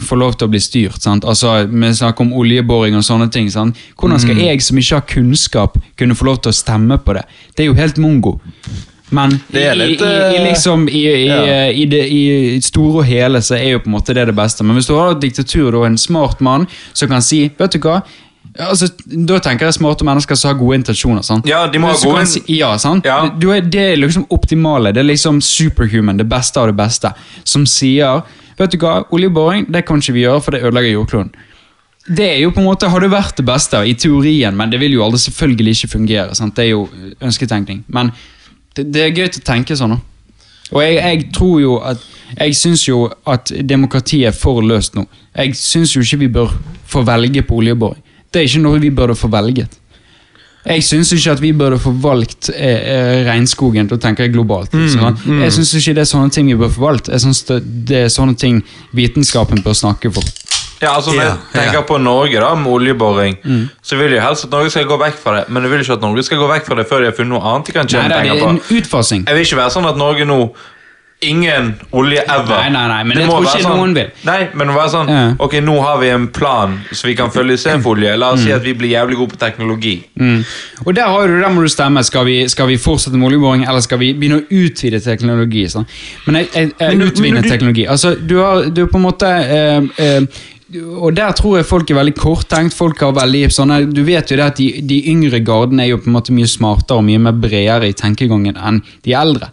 få 0.03 0.15
lov 0.15 0.37
til 0.37 0.47
å 0.47 0.53
bli 0.53 0.61
styrt. 0.63 1.01
sant? 1.03 1.25
Altså, 1.25 1.67
Vi 1.67 1.93
snakker 1.93 2.25
om 2.25 2.33
oljeboring 2.33 2.95
og 2.95 3.03
sånne 3.03 3.29
ting. 3.31 3.49
sant? 3.51 3.77
Hvordan 3.99 4.19
skal 4.19 4.37
jeg 4.39 4.61
som 4.61 4.77
ikke 4.77 4.95
har 4.95 5.05
kunnskap, 5.07 5.77
kunne 5.97 6.15
få 6.15 6.25
lov 6.25 6.41
til 6.41 6.49
å 6.49 6.55
stemme 6.55 6.97
på 6.97 7.13
det? 7.13 7.25
Det 7.55 7.63
er 7.63 7.67
jo 7.67 7.77
helt 7.77 7.97
mongo. 7.97 8.39
Men 9.13 9.31
i, 9.31 9.39
Det 9.51 9.77
litt, 9.77 10.01
i, 10.01 10.05
i, 10.05 10.35
i, 10.35 10.43
liksom, 10.47 10.87
i, 10.89 11.03
i, 11.07 11.27
ja. 11.27 11.69
i, 11.69 11.85
det, 11.85 12.01
i 12.09 12.59
store 12.61 13.03
og 13.03 13.05
hele 13.05 13.41
så 13.41 13.55
er 13.59 13.75
jo 13.75 13.83
på 13.83 13.91
en 13.91 13.97
måte 13.97 14.15
det 14.17 14.25
det 14.25 14.35
beste. 14.35 14.63
Men 14.63 14.77
hvis 14.77 14.89
du 14.89 14.95
har 14.97 15.13
et 15.13 15.21
diktatur 15.21 15.75
og 15.75 15.85
en 15.85 15.97
smart 15.97 16.41
mann 16.41 16.65
som 16.93 17.11
kan 17.11 17.21
si 17.21 17.45
Vet 17.59 17.75
du 17.75 17.83
hva? 17.83 18.01
Altså, 18.59 18.87
da 19.07 19.39
tenker 19.41 19.65
jeg 19.65 19.79
smarte 19.79 20.05
mennesker 20.05 20.37
som 20.37 20.51
har 20.51 20.59
gode 20.59 20.75
intensjoner. 20.77 21.23
sant? 21.25 21.47
Ja, 21.49 21.63
de 21.67 21.79
må 21.81 21.89
ha 21.89 21.95
gode 21.97 22.25
si, 22.29 22.43
Ja, 22.53 22.75
sant? 22.77 23.05
Ja. 23.05 23.23
Du 23.29 23.47
det 23.49 23.75
er 23.81 23.95
liksom 23.97 24.27
optimale. 24.29 24.91
Det 24.93 25.01
er 25.01 25.09
liksom 25.09 25.41
superhuman, 25.41 26.17
det 26.17 26.29
beste 26.29 26.59
av 26.61 26.67
det 26.69 26.75
beste. 26.77 27.13
Som 27.43 27.65
sier 27.65 28.21
Vet 28.59 28.69
du 28.69 28.77
hva, 28.77 28.99
oljeboring 29.09 29.65
det 29.73 29.81
kan 29.87 29.97
ikke 29.97 30.13
vi 30.13 30.21
gjøre, 30.27 30.41
for 30.45 30.51
det 30.51 30.61
ødelegger 30.61 30.91
jordkloden. 30.93 31.31
det 32.07 32.27
er 32.35 32.39
jo 32.43 32.51
på 32.51 32.59
en 32.59 32.65
måte, 32.67 32.89
Hadde 32.89 33.09
vært 33.09 33.37
det 33.37 33.45
beste 33.45 33.77
i 33.87 33.95
teorien, 33.95 34.55
men 34.55 34.69
det 34.69 34.79
vil 34.79 34.93
jo 34.93 35.03
aldri 35.03 35.17
selvfølgelig 35.19 35.71
ikke 35.71 35.87
fungere. 35.87 36.35
Sant? 36.35 36.55
Det 36.55 36.65
er 36.65 36.69
jo 36.69 36.87
ønsketenkning. 37.21 37.83
Men 37.87 38.11
det, 38.75 38.93
det 38.93 39.01
er 39.01 39.15
gøy 39.15 39.25
å 39.31 39.43
tenke 39.43 39.75
sånn. 39.75 39.97
Og 40.73 40.81
jeg, 40.83 40.95
jeg 41.01 41.31
tror 41.33 41.59
jo 41.61 41.77
at 41.81 41.97
Jeg 42.37 42.55
syns 42.55 42.87
jo 42.87 43.09
at 43.29 43.51
demokratiet 43.69 44.27
er 44.27 44.31
for 44.37 44.61
løst 44.61 44.95
nå. 44.95 45.05
Jeg 45.35 45.55
syns 45.55 45.95
jo 45.95 46.01
ikke 46.01 46.17
vi 46.17 46.27
bør 46.27 46.53
få 46.85 47.01
velge 47.05 47.41
på 47.41 47.55
oljeboring. 47.61 48.02
Det 48.33 48.41
er 48.41 48.49
ikke 48.49 48.63
noe 48.65 48.81
vi 48.81 48.89
burde 48.93 49.15
få 49.17 49.29
velget. 49.31 49.79
Jeg 50.63 50.83
syns 50.87 51.09
ikke 51.11 51.33
at 51.35 51.41
vi 51.43 51.49
burde 51.59 51.75
få 51.81 51.91
valgt 52.01 52.47
eh, 52.53 52.85
eh, 52.93 53.17
regnskogen. 53.27 53.89
Da 53.91 53.97
tenker 53.99 54.23
jeg 54.23 54.31
globalt. 54.33 54.71
sånn. 54.71 55.17
Jeg 55.41 55.51
syns 55.57 55.73
ikke 55.75 55.95
det 55.97 56.05
er 56.05 56.09
sånne 56.09 56.31
ting 56.31 56.47
vi 56.47 56.55
bør 56.55 56.71
få 56.71 56.85
valgt. 56.85 57.09
Jeg 57.11 57.19
synes 57.25 57.43
det, 57.49 57.57
det 57.89 57.97
er 58.05 58.13
sånne 58.13 58.37
ting 58.39 58.61
vitenskapen 58.95 59.59
bør 59.65 59.75
snakke 59.75 60.11
for. 60.15 60.23
Ja, 60.83 60.95
altså 60.97 61.13
Når 61.15 61.23
jeg 61.23 61.35
tenker 61.53 61.83
på 61.87 61.97
Norge 62.01 62.39
da, 62.43 62.49
med 62.59 62.71
oljeboring, 62.71 63.37
så 63.83 63.95
vil 63.99 64.11
jeg 64.17 64.23
helst 64.23 64.47
at 64.49 64.51
Norge 64.55 64.71
skal 64.73 64.87
gå 64.89 64.97
vekk 64.99 65.19
fra 65.19 65.35
det. 65.37 65.43
Men 65.53 65.63
jeg 65.63 65.71
vil 65.71 65.83
ikke 65.85 65.95
at 65.95 66.01
Norge 66.03 66.23
skal 66.27 66.41
gå 66.41 66.47
vekk 66.51 66.65
fra 66.67 66.75
det 66.79 66.87
før 66.89 67.03
de 67.03 67.07
har 67.11 67.15
funnet 67.19 67.31
noe 67.35 67.43
annet 67.53 67.69
de 67.69 67.75
kan 67.77 67.87
tjene 67.91 68.09
det 68.11 68.17
er 68.17 68.23
penger 68.25 68.41
på. 68.41 68.49
en 68.49 68.79
utfasing. 68.79 69.23
Jeg 69.29 69.37
vil 69.37 69.47
ikke 69.47 69.59
være 69.61 69.75
sånn 69.77 69.87
at 69.87 69.99
Norge 69.99 70.27
nå 70.27 70.39
Ingen 71.23 71.73
olje 71.91 72.23
ever. 72.23 72.55
Nei, 72.57 72.69
nei, 72.73 72.83
nei, 72.91 73.03
men 73.03 73.17
Det 73.17 73.23
jeg 73.23 73.31
tror 73.31 73.47
ikke 73.47 73.63
sånn, 73.63 73.77
noen 73.79 73.95
vil. 73.97 74.11
Nei, 74.27 74.39
men 74.53 74.67
det 74.67 74.73
må 74.73 74.79
være 74.79 74.93
sånn 74.93 75.11
Ja. 75.13 75.23
Ok, 75.45 75.57
nå 75.63 75.77
har 75.81 75.99
vi 76.01 76.11
en 76.13 76.27
plan 76.35 76.77
så 76.91 77.07
vi 77.07 77.15
kan 77.19 77.31
følge 77.33 77.57
istedenfor. 77.59 78.01
La 78.19 78.33
oss 78.33 78.43
si 78.43 78.51
at 78.53 78.63
vi 78.65 78.73
blir 78.77 78.93
jævlig 78.93 79.17
gode 79.19 79.35
på 79.35 79.39
teknologi. 79.41 79.95
Mm. 80.19 80.43
Og 80.85 80.95
der, 80.95 81.07
har 81.09 81.27
du, 81.27 81.39
der 81.41 81.53
må 81.53 81.63
du 81.63 81.71
stemme. 81.71 82.03
Skal 82.03 82.25
vi, 82.25 82.37
skal 82.49 82.67
vi 82.67 82.77
fortsette 82.77 83.17
med 83.17 83.27
oljeboring, 83.31 83.65
eller 83.67 83.83
skal 83.85 84.01
vi 84.01 84.13
begynne 84.17 84.41
å 84.41 84.47
utvide 84.63 84.99
teknologi? 85.03 85.65
Sånn? 85.71 85.87
Men 86.27 86.41
jeg, 86.41 86.49
jeg, 86.53 86.73
jeg 86.79 86.97
Men 86.97 87.33
men 87.33 87.43
teknologi 87.47 87.85
Altså, 87.89 88.15
du 88.15 88.37
har 88.39 88.69
du 88.69 88.83
har 88.83 88.89
på 88.91 88.99
en 88.99 89.05
måte 89.05 89.29
eh, 89.29 89.83
eh, 89.97 90.43
og 90.73 91.13
der 91.15 91.33
tror 91.37 91.57
jeg 91.59 91.67
folk 91.69 91.91
er 91.91 91.99
veldig 91.99 92.15
korttenkt. 92.17 92.73
folk 92.73 92.99
har 93.03 93.13
veldig 93.13 93.43
sånne, 93.53 93.79
Du 93.93 94.03
vet 94.03 94.31
jo 94.31 94.37
det 94.37 94.45
at 94.45 94.57
de, 94.57 94.81
de 94.81 94.99
yngre 95.11 95.39
gardene 95.45 95.83
er 95.83 95.91
jo 95.91 95.99
på 96.01 96.09
en 96.09 96.17
måte 96.17 96.33
mye 96.33 96.49
smartere 96.49 96.97
og 96.97 97.05
mye 97.05 97.21
mer 97.21 97.37
bredere 97.37 97.89
i 97.89 97.93
tenkegangen 97.97 98.57
enn 98.57 98.81
de 99.05 99.13
eldre. 99.13 99.51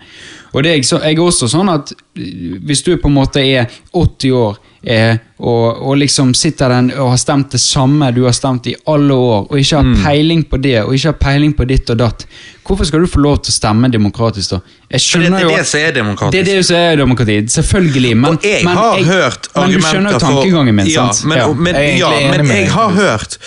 Og 0.54 0.64
det 0.64 0.72
er, 0.72 0.82
så, 0.82 1.00
jeg 1.04 1.18
er 1.18 1.22
også 1.22 1.48
sånn 1.50 1.70
at 1.70 1.92
hvis 2.14 2.82
du 2.86 2.96
på 2.96 3.10
en 3.10 3.18
måte 3.18 3.42
er 3.44 3.70
80 3.92 4.32
år 4.34 4.58
eh, 4.82 5.16
og, 5.38 5.82
og 5.88 5.96
liksom 6.00 6.34
sitter 6.36 6.68
den 6.72 6.90
og 6.94 7.12
har 7.14 7.20
stemt 7.20 7.52
det 7.52 7.60
samme 7.60 8.10
du 8.16 8.22
har 8.26 8.34
stemt 8.36 8.66
i 8.70 8.74
alle 8.92 9.14
år, 9.14 9.46
og 9.50 9.58
ikke 9.58 9.80
har 9.80 10.04
peiling 10.04 10.44
på 10.50 10.60
det, 10.60 10.76
og 10.82 10.94
ikke 10.94 11.12
har 11.12 11.18
peiling 11.20 11.54
på 11.56 11.66
ditt 11.68 11.90
og 11.90 11.98
datt, 12.00 12.26
hvorfor 12.66 12.88
skal 12.88 13.04
du 13.04 13.10
få 13.10 13.22
lov 13.24 13.40
til 13.44 13.54
å 13.54 13.56
stemme 13.56 13.90
demokratisk 13.92 14.56
da? 14.56 14.60
Jeg 14.90 14.92
det 14.98 15.02
skjønner 15.06 15.38
er 15.38 15.42
jo 15.42 15.50
det 15.50 15.58
det, 15.58 15.66
som 15.72 15.80
er 15.80 15.92
demokratisk. 15.98 16.32
det 16.32 16.40
er 16.40 16.48
det 16.60 16.66
som 16.66 16.76
er 16.76 16.96
demokrati, 17.02 17.36
selvfølgelig. 17.56 18.14
Men, 18.16 18.30
og 18.30 18.48
jeg 18.50 18.64
men 18.64 18.76
har 18.76 19.04
hørt 19.10 19.50
Men 19.56 19.70
du 19.76 19.80
skjønner 19.84 20.16
jo 20.16 20.22
tankegangen 20.26 20.80
min, 20.80 20.90
ja, 20.90 21.10
sant? 21.10 21.28
Men, 21.28 21.38
Ja. 21.38 21.52
men, 21.52 21.74
Jeg 21.76 21.98
ja, 21.98 22.10
men 22.30 22.46
jeg, 22.46 22.56
jeg 22.64 22.72
har 22.78 22.90
hørt 22.90 23.38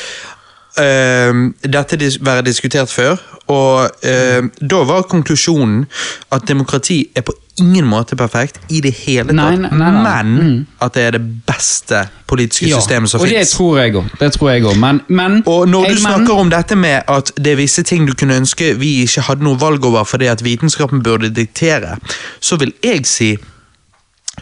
Uh, 0.74 1.52
dette 1.62 1.98
dis 2.02 2.16
være 2.18 2.42
diskutert 2.42 2.90
før, 2.90 3.20
og 3.52 3.92
ehm, 4.08 4.50
da 4.62 4.84
var 4.88 5.04
konklusjonen 5.12 5.84
at 6.32 6.48
demokrati 6.48 7.04
er 7.16 7.26
på 7.28 7.36
ingen 7.62 7.86
måte 7.86 8.16
perfekt 8.18 8.60
i 8.74 8.80
det 8.82 8.92
hele 9.04 9.28
tatt, 9.30 9.36
Nei, 9.38 9.58
nei, 9.62 9.70
nei, 9.78 9.90
nei. 9.94 10.24
men 10.24 10.54
at 10.82 10.96
det 10.96 11.04
er 11.06 11.16
det 11.18 11.22
beste 11.46 12.00
politiske 12.30 12.66
Ja, 12.72 12.80
systemet 12.82 13.12
som 13.12 13.22
og 13.22 13.30
det 13.30 13.44
tror 13.52 13.78
jeg 13.78 13.94
òg. 14.00 14.08
Det 14.20 14.32
tror 14.34 14.50
jeg 14.50 14.66
òg. 14.66 14.78
Men, 14.82 15.02
men 15.08 15.44
Og 15.46 15.68
når 15.70 15.86
jeg, 15.86 15.96
du 15.96 16.02
snakker 16.02 16.34
om 16.42 16.50
dette 16.50 16.76
med 16.76 17.04
at 17.08 17.30
det 17.38 17.54
er 17.54 17.60
visse 17.62 17.84
ting 17.86 18.08
du 18.10 18.16
kunne 18.18 18.40
ønske 18.42 18.72
vi 18.82 19.04
ikke 19.04 19.22
hadde 19.30 19.46
noe 19.46 19.60
valg 19.62 19.86
over 19.86 20.04
fordi 20.10 20.32
at 20.32 20.42
vitenskapen 20.44 21.04
burde 21.06 21.30
diktere, 21.30 21.98
så 22.42 22.58
vil 22.58 22.74
jeg 22.84 23.06
si 23.06 23.36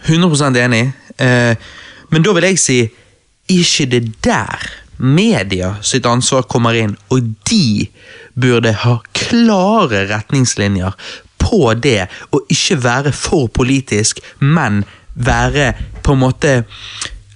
100% 0.08 0.58
enig, 0.64 0.86
eh, 1.20 1.56
men 2.12 2.24
da 2.24 2.34
vil 2.38 2.48
jeg 2.48 2.60
si 2.64 2.78
ikke 3.52 3.90
det 3.92 4.06
der 4.24 4.70
media 5.02 5.74
sitt 5.82 6.06
ansvar 6.06 6.46
kommer 6.48 6.78
inn, 6.78 6.96
og 7.12 7.26
de 7.50 7.90
burde 8.40 8.72
ha 8.86 9.00
klare 9.18 10.06
retningslinjer 10.14 10.96
på 11.42 11.74
det, 11.74 12.06
og 12.32 12.46
ikke 12.50 12.78
være 12.84 13.12
for 13.16 13.50
politisk, 13.54 14.22
men 14.40 14.84
være 15.16 15.74
på 16.04 16.16
en 16.16 16.24
måte 16.24 16.54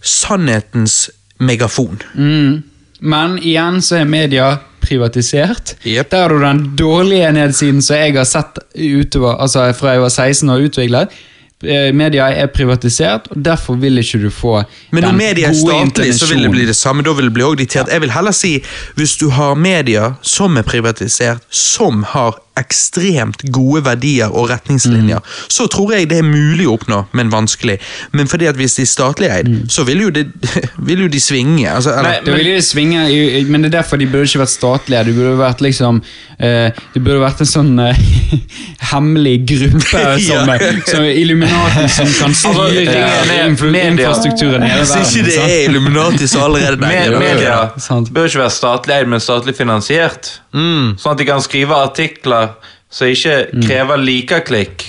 sannhetens 0.06 1.10
megafon. 1.40 2.00
mm, 2.14 2.64
men 3.02 3.38
igjen 3.44 3.82
så 3.84 4.00
er 4.00 4.06
media 4.08 4.56
privatisert. 4.86 5.76
Yep. 5.86 6.12
Der 6.12 6.22
har 6.22 6.30
du 6.30 6.42
den 6.42 6.76
dårlige 6.78 7.32
nedsiden 7.32 7.82
som 7.82 7.98
jeg 7.98 8.14
har 8.16 8.28
sett 8.30 8.60
utover, 8.76 9.36
altså 9.42 9.72
fra 9.74 9.96
jeg 9.96 10.02
var 10.06 10.14
16 10.14 10.50
og 10.50 10.68
utviklet. 10.70 11.16
Eh, 11.64 11.94
Media 11.96 12.28
er 12.30 12.48
privatisert, 12.52 13.28
og 13.32 13.46
derfor 13.46 13.78
vil 13.80 13.98
ikke 13.98 14.20
du 14.22 14.30
få 14.30 14.64
Men 14.92 15.04
når 15.04 15.12
media 15.18 15.50
er 15.50 15.54
statlig, 15.54 16.14
så 16.20 16.28
vil 16.30 16.44
det 16.44 16.52
bli 16.52 16.66
det 16.68 16.76
samme. 16.76 17.04
Da 17.04 17.14
vil 17.16 17.30
det 17.30 17.34
bli 17.34 17.44
også 17.44 17.62
diktert. 17.64 17.92
Jeg 17.92 18.02
vil 18.02 18.12
heller 18.12 18.32
si, 18.36 18.64
hvis 18.96 19.16
du 19.18 19.30
har 19.30 19.56
media 19.56 20.14
som 20.22 20.58
er 20.58 20.68
privatisert, 20.68 21.42
som 21.50 22.04
har 22.04 22.36
ekstremt 22.58 23.44
gode 23.52 23.84
verdier 23.86 24.32
og 24.32 24.50
retningslinjer, 24.50 25.20
Mm. 25.20 25.48
så 25.50 25.68
tror 25.68 25.92
jeg 25.94 26.10
det 26.10 26.18
er 26.20 26.24
mulig 26.28 26.66
å 26.68 26.78
oppnå, 26.78 27.06
men 27.14 27.30
vanskelig. 27.32 27.80
Men 28.14 28.28
fordi 28.28 28.48
at 28.48 28.56
hvis 28.56 28.76
de 28.76 28.82
er 28.82 28.86
statlig 28.92 29.30
eid, 29.32 29.48
Mm. 29.48 29.68
så 29.70 29.84
vil 29.86 30.02
jo, 30.02 30.10
de, 30.10 30.26
vil 30.88 31.00
jo 31.00 31.08
de 31.08 31.20
svinge. 31.20 31.68
Altså, 31.70 31.92
eller, 31.92 32.10
Nei, 32.12 32.20
Det 32.26 32.34
vil 32.36 32.46
de 32.56 32.62
svinge, 32.62 33.46
men 33.50 33.62
det 33.62 33.74
er 33.74 33.82
derfor 33.82 33.98
de 33.98 34.06
burde 34.08 34.24
ikke 34.30 34.40
vært 34.44 34.54
statlige. 34.56 35.04
Det 35.06 35.16
burde 35.16 35.38
vært 35.38 35.62
liksom 35.62 36.02
uh, 36.40 36.70
Det 36.94 37.04
burde 37.04 37.20
vært 37.22 37.40
en 37.42 37.46
sånn 37.46 37.80
uh, 37.80 37.96
hemmelig 38.92 39.46
gruppe 39.46 40.04
som, 40.28 40.50
Ja. 40.50 40.58
som 40.86 41.04
Illuminaten 41.04 41.90
som 41.90 42.08
kan 42.20 42.34
styre 42.34 42.82
eh, 42.86 43.46
infra- 43.48 43.72
media. 43.72 43.92
infrastrukturen 43.92 44.64
i 44.64 44.70
hele 44.70 44.86
hvis 44.86 45.16
ikke 45.16 45.26
det 45.26 45.38
er 45.44 45.70
Illuminati, 45.70 46.28
så 46.28 46.44
allerede. 46.46 46.78
Med, 46.80 47.14
er 47.14 47.20
media 47.20 47.56
sant. 47.82 48.12
bør 48.14 48.28
ikke 48.30 48.42
være 48.44 48.54
statlig 48.56 48.96
eid, 49.00 49.08
men 49.12 49.20
statlig 49.24 49.56
finansiert. 49.58 50.32
Mm. 50.56 50.96
Sånn 51.02 51.12
at 51.16 51.18
de 51.18 51.26
kan 51.28 51.42
skrive 51.44 51.76
artikler 51.76 52.45
som 52.90 53.08
ikke 53.12 53.40
krever 53.52 53.68
krever 53.68 54.06
likeklikk. 54.06 54.86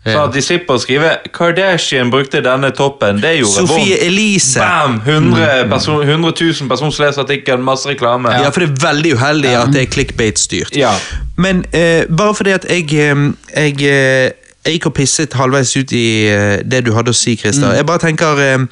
Sånn 0.00 0.22
at 0.30 0.32
de 0.32 0.40
slipper 0.40 0.78
å 0.78 0.80
skrive 0.80 1.08
'Kardashian 1.28 2.08
brukte 2.10 2.40
denne 2.40 2.70
toppen'. 2.72 3.20
Det 3.20 3.34
gjorde 3.36 3.66
Sofie 3.66 3.98
vondt. 3.98 4.06
Elise. 4.06 4.60
Bam! 4.60 4.96
100, 5.04 5.68
person, 5.68 6.00
100 6.08 6.32
000 6.40 6.70
personer 6.70 6.94
som 6.96 7.04
leser 7.04 7.22
artikkelen, 7.26 7.64
masse 7.64 7.88
reklame. 7.88 8.32
Ja, 8.32 8.48
for 8.48 8.64
det 8.64 8.70
er 8.70 8.86
veldig 8.86 9.14
uheldig 9.18 9.52
at 9.60 9.74
det 9.74 9.82
er 9.82 9.90
clickbait-styrt. 9.92 10.72
Ja. 10.76 10.94
Men 11.36 11.66
eh, 11.72 12.08
bare 12.08 12.34
fordi 12.34 12.56
at 12.56 12.64
jeg 12.68 12.88
eh, 12.96 13.32
Jeg, 13.56 13.82
eh, 13.82 14.30
jeg 14.64 14.76
gikk 14.76 14.86
og 14.90 14.94
pisset 14.94 15.32
halvveis 15.36 15.76
ut 15.76 15.92
i 15.92 16.06
eh, 16.28 16.58
det 16.64 16.82
du 16.86 16.92
hadde 16.92 17.12
å 17.12 17.16
si, 17.16 17.36
Christer. 17.36 17.72
Jeg 17.76 17.86
bare 17.88 18.00
tenker 18.02 18.40
eh, 18.44 18.58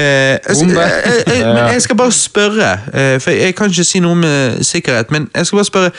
eh, 0.00 0.40
jeg, 0.40 0.68
jeg, 0.72 1.24
jeg, 1.26 1.40
men 1.44 1.72
jeg 1.72 1.82
skal 1.84 1.96
bare 2.00 2.12
spørre, 2.12 2.78
for 3.20 3.32
jeg 3.32 3.54
kan 3.56 3.72
ikke 3.72 3.84
si 3.84 4.00
noe 4.04 4.16
med 4.16 4.64
sikkerhet, 4.64 5.12
men 5.12 5.28
jeg 5.34 5.46
skal 5.46 5.60
bare 5.60 5.68
spørre 5.72 5.90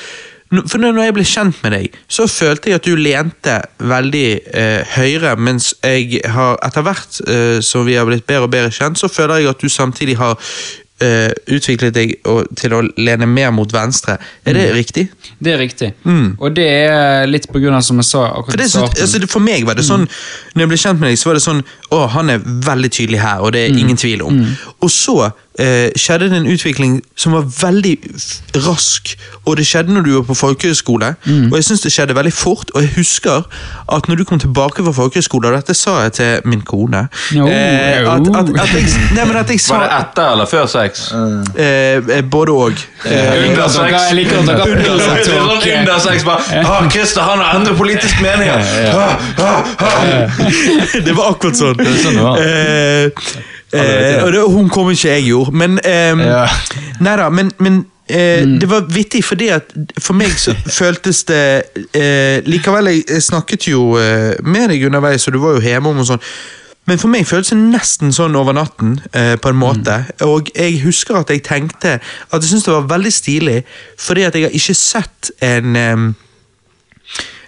For 0.69 0.77
når 0.77 0.99
jeg 1.07 1.13
ble 1.17 1.23
kjent 1.25 1.57
med 1.65 1.73
deg, 1.73 1.95
så 2.07 2.27
følte 2.29 2.69
jeg 2.69 2.79
at 2.79 2.85
du 2.85 2.95
lente 2.95 3.55
veldig 3.81 4.25
eh, 4.53 4.95
høyre, 4.95 5.33
mens 5.41 5.71
jeg 5.83 6.21
har 6.31 6.59
etter 6.63 6.85
hvert 6.85 7.17
eh, 7.27 7.59
som 7.65 7.85
vi 7.87 7.97
har 7.97 8.05
blitt 8.07 8.27
bedre 8.29 8.45
og 8.47 8.51
bedre 8.53 8.71
kjent, 8.71 8.99
så 9.01 9.09
føler 9.11 9.41
jeg 9.41 9.49
at 9.55 9.63
du 9.65 9.67
samtidig 9.73 10.15
har 10.21 10.37
eh, 11.01 11.31
utviklet 11.51 11.95
deg 11.97 12.13
og, 12.29 12.45
til 12.55 12.75
å 12.77 12.83
lene 13.01 13.25
mer 13.27 13.49
mot 13.57 13.73
venstre. 13.73 14.19
Er 14.45 14.55
det 14.55 14.67
riktig? 14.77 15.07
Det 15.43 15.55
er 15.55 15.59
riktig. 15.59 15.89
Mm. 16.05 16.35
Og 16.37 16.53
det 16.55 16.67
er 16.85 17.25
litt 17.27 17.49
på 17.51 17.59
grunn 17.63 17.75
av 17.75 17.83
som 17.83 17.99
jeg 17.99 18.07
sa 18.13 18.27
akkurat 18.37 18.53
For, 18.53 18.61
det, 18.61 18.69
i 18.69 18.73
så- 18.75 18.85
starten. 18.85 19.01
altså, 19.09 19.31
for 19.33 19.43
meg 19.49 19.65
var 19.67 19.75
det 19.81 19.87
sånn 19.89 20.05
Når 20.05 20.61
jeg 20.63 20.71
ble 20.71 20.77
kjent 20.85 21.01
med 21.01 21.09
deg, 21.11 21.17
så 21.19 21.31
var 21.31 21.39
det 21.41 21.43
sånn 21.49 21.65
Å, 21.89 22.03
han 22.15 22.29
er 22.37 22.45
veldig 22.69 22.93
tydelig 22.95 23.19
her, 23.25 23.41
og 23.41 23.51
det 23.57 23.65
er 23.65 23.75
ingen 23.81 23.97
tvil 23.99 24.21
om. 24.29 24.39
Og 24.85 24.93
så 24.93 25.17
eh, 25.59 25.89
skjedde 25.95 26.29
det 26.29 26.37
en 26.37 26.47
utvikling 26.51 27.01
som 27.15 27.35
var 27.35 27.45
veldig 27.61 27.97
rask, 28.67 29.15
og 29.45 29.57
det 29.57 29.65
skjedde 29.67 29.93
når 29.93 30.01
du 30.01 30.11
var 30.15 30.25
på 30.29 30.33
folkehøyskole. 30.33 31.13
Og 31.51 31.55
jeg 31.55 31.63
syns 31.69 31.81
det 31.81 31.91
skjedde 31.93 32.15
veldig 32.15 32.33
fort, 32.33 32.71
og 32.75 32.81
jeg 32.81 32.91
husker 32.97 33.43
at 33.93 34.07
når 34.07 34.15
du 34.15 34.23
kom 34.23 34.39
tilbake 34.39 34.83
fra 34.83 34.91
folkehøyskole, 34.91 35.47
og 35.47 35.55
dette 35.59 35.73
sa 35.77 35.99
jeg 36.05 36.13
til 36.19 36.39
min 36.45 36.61
kone 36.61 37.07
eh, 37.35 38.03
at, 38.03 38.27
at, 38.35 38.49
at, 38.61 38.73
jeg, 38.73 38.83
nei, 39.15 39.25
at 39.37 39.49
jeg 39.49 39.59
sa 39.61 39.75
Var 39.75 39.83
det 39.85 39.99
etter 39.99 40.31
eller 40.31 40.45
før 40.49 40.65
sex? 40.65 41.11
eh, 41.13 42.17
eh, 42.17 42.23
Både 42.31 42.51
at 42.65 42.85
dere 43.03 43.49
Under 43.49 43.67
sex. 43.69 43.91
under 45.79 45.99
sex 45.99 46.23
bare 46.23 46.63
ah, 46.65 46.89
Christer, 46.89 47.21
han 47.21 47.37
har 47.39 47.57
andre 47.59 47.75
politiske 47.75 48.23
meninger! 48.23 48.53
Ah, 48.93 49.15
ah, 49.37 49.63
ah. 49.79 50.39
det 51.05 51.17
var 51.17 51.35
akkurat 51.35 51.57
sånn. 51.57 51.85
sånn 52.03 52.17
det 52.17 52.23
var. 52.23 52.41
Eh, 53.75 54.23
og 54.23 54.31
det, 54.33 54.41
hun 54.55 54.69
kom 54.69 54.89
ikke, 54.93 55.09
jeg 55.09 55.27
gjorde. 55.29 55.51
Men 55.63 55.79
eh, 55.83 56.25
Ja. 56.25 56.47
Nei 57.03 57.15
da, 57.19 57.29
men, 57.29 57.51
men 57.59 57.85
eh, 58.07 58.43
det 58.61 58.69
var 58.69 58.85
vittig 58.89 59.23
fordi 59.25 59.49
at 59.55 59.71
for 59.99 60.15
meg 60.17 60.31
så 60.39 60.53
føltes 60.81 61.23
det 61.29 61.41
eh, 61.93 62.41
Likevel, 62.47 62.91
jeg, 62.93 63.03
jeg 63.09 63.23
snakket 63.23 63.67
jo 63.71 63.95
eh, 64.01 64.35
med 64.43 64.69
deg 64.71 64.85
underveis, 64.87 65.27
og 65.27 65.33
du 65.35 65.41
var 65.43 65.57
jo 65.57 65.65
hjemme 65.65 65.89
om 65.91 66.03
og 66.03 66.07
sånn. 66.13 66.23
Men 66.85 66.99
for 67.01 67.09
meg 67.09 67.25
føltes 67.25 67.49
det 67.49 67.57
nesten 67.57 68.11
sånn 68.13 68.35
over 68.37 68.53
natten, 68.53 68.99
eh, 69.17 69.33
på 69.41 69.49
en 69.49 69.57
måte. 69.57 69.95
Og 70.21 70.51
jeg 70.53 70.83
husker 70.83 71.17
at 71.17 71.31
jeg 71.33 71.41
tenkte 71.47 71.95
at 71.97 72.35
jeg 72.37 72.51
syntes 72.51 72.67
det 72.67 72.75
var 72.75 72.91
veldig 72.91 73.13
stilig, 73.13 73.55
fordi 73.97 74.27
at 74.27 74.37
jeg 74.37 74.45
har 74.45 74.53
ikke 74.59 74.75
sett 74.77 75.31
en 75.41 75.73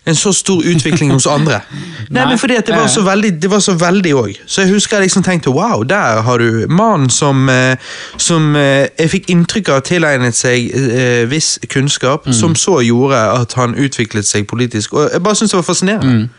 en 0.07 0.15
så 0.15 0.31
stor 0.33 0.63
utvikling 0.63 1.11
hos 1.11 1.25
andre. 1.27 1.59
Nei, 1.69 2.07
Nei. 2.21 2.25
men 2.31 2.39
fordi 2.39 2.55
at 2.57 2.65
det 2.69 2.75
var 2.77 2.87
så 2.87 3.01
veldig 3.03 3.31
Det 3.43 3.49
var 3.51 3.59
så 3.63 3.73
veldig 3.77 4.13
òg. 4.15 4.37
Så 4.47 4.61
jeg 4.63 4.71
husker 4.71 4.97
jeg 4.97 5.09
liksom 5.09 5.23
tenkte 5.27 5.51
wow, 5.51 5.83
der 5.83 6.21
har 6.23 6.39
du 6.39 6.65
mannen 6.71 7.09
som 7.11 7.49
eh, 7.51 7.75
Som 8.17 8.55
eh, 8.55 8.87
jeg 8.97 9.11
fikk 9.11 9.29
inntrykk 9.33 9.69
av 9.75 9.81
tilegnet 9.87 10.35
seg 10.37 10.71
eh, 10.71 11.25
viss 11.29 11.57
kunnskap, 11.69 12.25
Mm. 12.27 12.33
som 12.33 12.55
så 12.55 12.79
gjorde 12.81 13.19
at 13.41 13.53
han 13.59 13.75
utviklet 13.75 14.25
seg 14.25 14.47
politisk. 14.47 14.93
Og 14.93 15.09
jeg 15.13 15.21
bare 15.23 15.35
syns 15.35 15.51
det 15.51 15.57
var 15.59 15.67
fascinerende. 15.67 16.29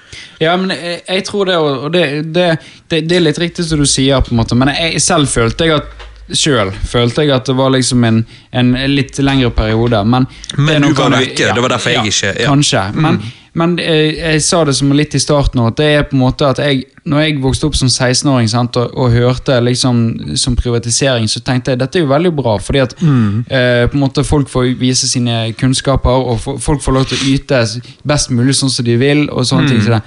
Ja, 0.41 0.57
men 0.57 0.71
jeg, 0.75 1.01
jeg 1.09 1.25
tror 1.29 1.45
det, 1.49 1.57
og 1.57 1.93
det, 1.93 2.03
det, 2.35 2.49
det, 2.91 3.03
det 3.09 3.17
er 3.17 3.25
litt 3.29 3.39
riktig 3.41 3.65
som 3.69 3.79
du 3.81 3.87
sier, 3.89 4.21
på 4.25 4.33
en 4.35 4.41
måte, 4.41 4.57
men 4.59 4.73
jeg 4.75 5.01
selv 5.05 5.29
følte 5.29 5.69
jeg 5.69 5.81
at 5.83 5.95
selv 6.37 6.75
følte 6.85 7.25
jeg 7.25 7.33
at 7.39 7.47
det 7.49 7.55
var 7.57 7.71
liksom 7.73 8.03
en, 8.05 8.19
en 8.53 8.73
litt 8.93 9.17
lengre 9.25 9.49
periode. 9.57 10.03
Men, 10.05 10.27
det 10.51 10.59
Men 10.61 10.85
er 10.85 10.89
du 10.91 10.99
var 10.99 11.15
av 11.17 11.23
ja, 11.25 11.55
det 11.57 11.63
var 11.65 11.73
derfor 11.73 11.95
jeg 11.95 12.11
ikke- 12.13 12.35
ja. 12.43 12.49
Kanskje. 12.51 12.83
Men, 12.95 13.23
men 13.59 13.75
eh, 13.83 14.15
jeg 14.15 14.43
sa 14.45 14.61
det 14.67 14.75
som 14.79 14.93
litt 14.95 15.17
i 15.17 15.21
starten, 15.23 15.61
at 15.67 15.77
det 15.81 15.89
er 15.97 16.07
på 16.07 16.17
en 16.17 16.23
måte 16.23 16.47
at 16.47 16.61
jeg, 16.63 16.85
når 17.09 17.25
jeg 17.25 17.37
vokste 17.43 17.69
opp 17.69 17.77
som 17.79 17.91
16-åring 17.91 18.49
og, 18.55 18.79
og 18.95 19.15
hørte 19.15 19.59
liksom 19.65 20.01
som 20.39 20.57
privatisering, 20.59 21.29
så 21.31 21.43
tenkte 21.45 21.75
jeg 21.75 21.81
dette 21.83 21.99
er 21.99 22.05
jo 22.05 22.13
veldig 22.13 22.33
bra, 22.39 22.57
fordi 22.63 22.83
at 22.85 22.97
eh, 23.03 23.85
på 23.89 23.99
en 23.99 24.05
måte 24.05 24.27
folk 24.27 24.51
får 24.53 24.75
vise 24.81 25.11
sine 25.11 25.53
kunnskaper, 25.59 26.27
og 26.33 26.41
for, 26.45 26.63
folk 26.63 26.85
får 26.85 26.99
lov 26.99 27.09
til 27.11 27.19
å 27.19 27.31
yte 27.35 27.63
best 28.09 28.35
mulig 28.35 28.57
sånn 28.59 28.73
som 28.73 28.87
de 28.87 28.99
vil, 29.01 29.27
og 29.31 29.49
sånne 29.49 29.73
ting 29.73 29.81
til 29.83 29.97
det. 29.99 30.03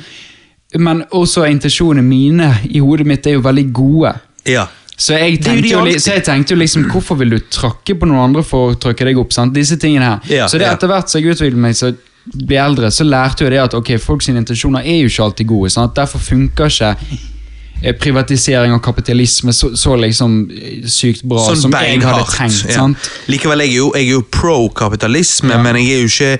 Men 0.79 1.03
også 1.11 1.43
intensjonene 1.51 2.05
mine 2.05 2.53
i 2.69 2.79
hodet 2.79 3.07
mitt 3.09 3.27
er 3.27 3.35
jo 3.35 3.43
veldig 3.43 3.65
gode. 3.75 4.13
Ja. 4.47 4.69
Så 5.01 5.17
jeg, 5.17 5.39
tenkte 5.41 5.71
jo, 5.71 5.81
så 5.97 6.15
jeg 6.19 6.23
tenkte 6.27 6.53
jo 6.53 6.59
liksom 6.59 6.83
Hvorfor 6.91 7.17
vil 7.17 7.33
du 7.33 7.39
tråkke 7.49 7.95
på 7.97 8.05
noen 8.05 8.21
andre 8.27 8.43
for 8.45 8.69
å 8.69 8.77
trykke 8.77 9.07
deg 9.07 9.17
opp? 9.17 9.33
sant? 9.33 9.53
Disse 9.55 9.79
tingene 9.81 10.11
her. 10.11 10.27
Ja, 10.29 10.49
så 10.51 10.59
det 10.61 10.67
er 10.67 10.75
etter 10.75 10.91
hvert 10.91 11.09
som 11.09 11.21
jeg 11.21 11.33
utviklet 11.33 11.63
meg, 11.63 11.77
så 11.79 11.89
ble 12.29 12.59
eldre, 12.61 12.91
så 12.93 13.05
lærte 13.07 13.45
jo 13.45 13.51
det 13.51 13.59
at 13.61 13.75
ok, 13.77 13.95
folks 14.01 14.29
intensjoner 14.29 14.85
er 14.85 15.01
jo 15.01 15.11
ikke 15.11 15.23
alltid 15.23 15.47
gode. 15.49 15.69
sant? 15.73 15.95
Derfor 15.95 16.19
funker 16.19 16.69
ikke 16.69 16.95
privatisering 17.99 18.73
og 18.75 18.81
kapitalisme 18.85 19.53
så, 19.53 19.71
så 19.77 19.95
liksom 19.99 20.35
eh, 20.53 20.83
sykt 20.91 21.23
bra 21.27 21.43
Sånn 21.47 21.61
som 21.63 21.73
jeg 21.77 22.01
hadde 22.03 22.27
tenkt. 22.35 22.65
ja. 22.69 22.75
sant? 22.77 23.09
Likevel, 23.31 23.63
jeg 23.65 23.73
er 23.73 23.77
jo, 23.79 23.87
jeg 23.97 24.07
er 24.07 24.11
jo 24.19 24.21
pro 24.31 24.57
kapitalisme, 24.77 25.57
men 25.63 25.79
jeg 25.81 25.95
er 25.95 26.03
jo 26.03 26.11
ikke 26.11 26.31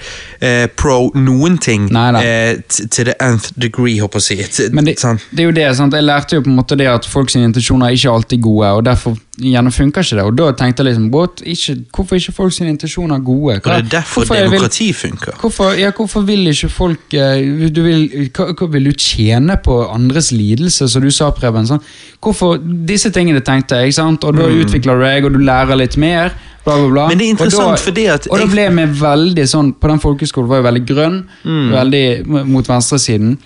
eh, 0.42 0.68
pro 0.78 1.00
noen 1.18 1.58
ting 1.62 1.90
eh, 1.96 2.62
til 2.70 3.10
the 3.10 3.16
nth 3.26 3.52
degree, 3.58 3.98
håper 4.02 4.22
jeg 4.22 4.46
å 4.46 4.52
si. 4.52 4.70
Men 4.76 4.86
det, 4.88 4.98
det 5.32 5.44
er 5.46 5.50
jo 5.50 5.56
det, 5.58 5.68
sant? 5.78 5.98
Jeg 5.98 6.06
lærte 6.08 6.38
jo 6.40 6.46
på 6.46 6.52
en 6.54 6.60
måte 6.62 6.78
det 6.80 6.88
at 6.92 7.08
folks 7.10 7.36
intensjoner 7.40 7.90
er 7.90 7.98
ikke 7.98 8.14
alltid 8.14 8.42
gode, 8.46 8.72
og 8.78 8.86
derfor 8.86 9.18
gjerne 9.42 9.72
funker 9.74 10.06
ikke 10.06 10.20
det. 10.20 10.26
Og 10.30 10.36
da 10.38 10.52
tenkte 10.60 10.84
jeg 10.84 10.92
liksom, 10.92 11.08
what? 11.16 11.42
Ikke, 11.50 11.76
hvorfor 11.96 12.16
er 12.16 12.22
ikke 12.22 12.36
folks 12.38 12.60
intensjoner 12.62 13.24
gode? 13.26 13.58
Og 13.58 13.66
det 13.66 13.78
er 13.80 13.90
derfor 13.98 14.28
jeg 14.30 14.44
vil- 14.44 14.52
demokrati 14.52 14.92
funker. 14.94 15.38
Hvorfor, 15.42 15.72
ja, 15.80 15.90
hvorfor 15.98 16.22
vil 16.28 16.48
ikke 16.52 16.70
folk 16.70 17.14
eh, 17.18 17.70
du 17.74 17.82
vil, 17.86 18.30
hva, 18.36 18.52
hva 18.54 18.68
vil 18.76 18.92
du 18.92 18.94
tjene 18.94 19.58
på 19.64 19.80
andres 19.90 20.32
lidelse, 20.36 20.88
som 20.92 21.02
du 21.02 21.10
sa, 21.12 21.31
Preben? 21.38 21.68
Sånn? 21.70 21.82
Hvorfor, 22.22 22.58
Disse 22.88 23.12
tingene 23.12 23.42
tenkte 23.46 23.80
jeg, 23.82 23.94
sant? 23.94 24.24
og 24.24 24.36
da 24.38 24.48
utvikler 24.48 25.00
du 25.00 25.06
deg, 25.06 25.26
og 25.26 25.34
du 25.34 25.40
lærer 25.40 25.76
litt 25.80 25.98
mer. 25.98 26.34
Bla, 26.66 26.76
bla, 26.78 26.90
bla. 26.92 27.06
Mm. 27.06 27.10
Men 27.10 27.18
det 27.18 27.26
er 27.26 27.32
interessant 27.36 27.64
og 27.68 27.72
da, 27.76 27.82
fordi 27.82 28.06
at 28.14 28.28
Og 28.30 28.38
da 28.40 28.46
ble 28.52 28.66
vi 28.70 28.84
veldig 29.00 29.46
sånn 29.50 29.72
På 29.82 29.90
den 29.90 30.00
folkeskolen 30.04 30.48
var 30.52 30.60
jeg 30.60 30.68
veldig 30.68 30.84
grønn, 30.92 31.16
Mm. 31.44 31.72
veldig 31.74 32.46
mot 32.52 32.68
venstresiden. 32.70 33.38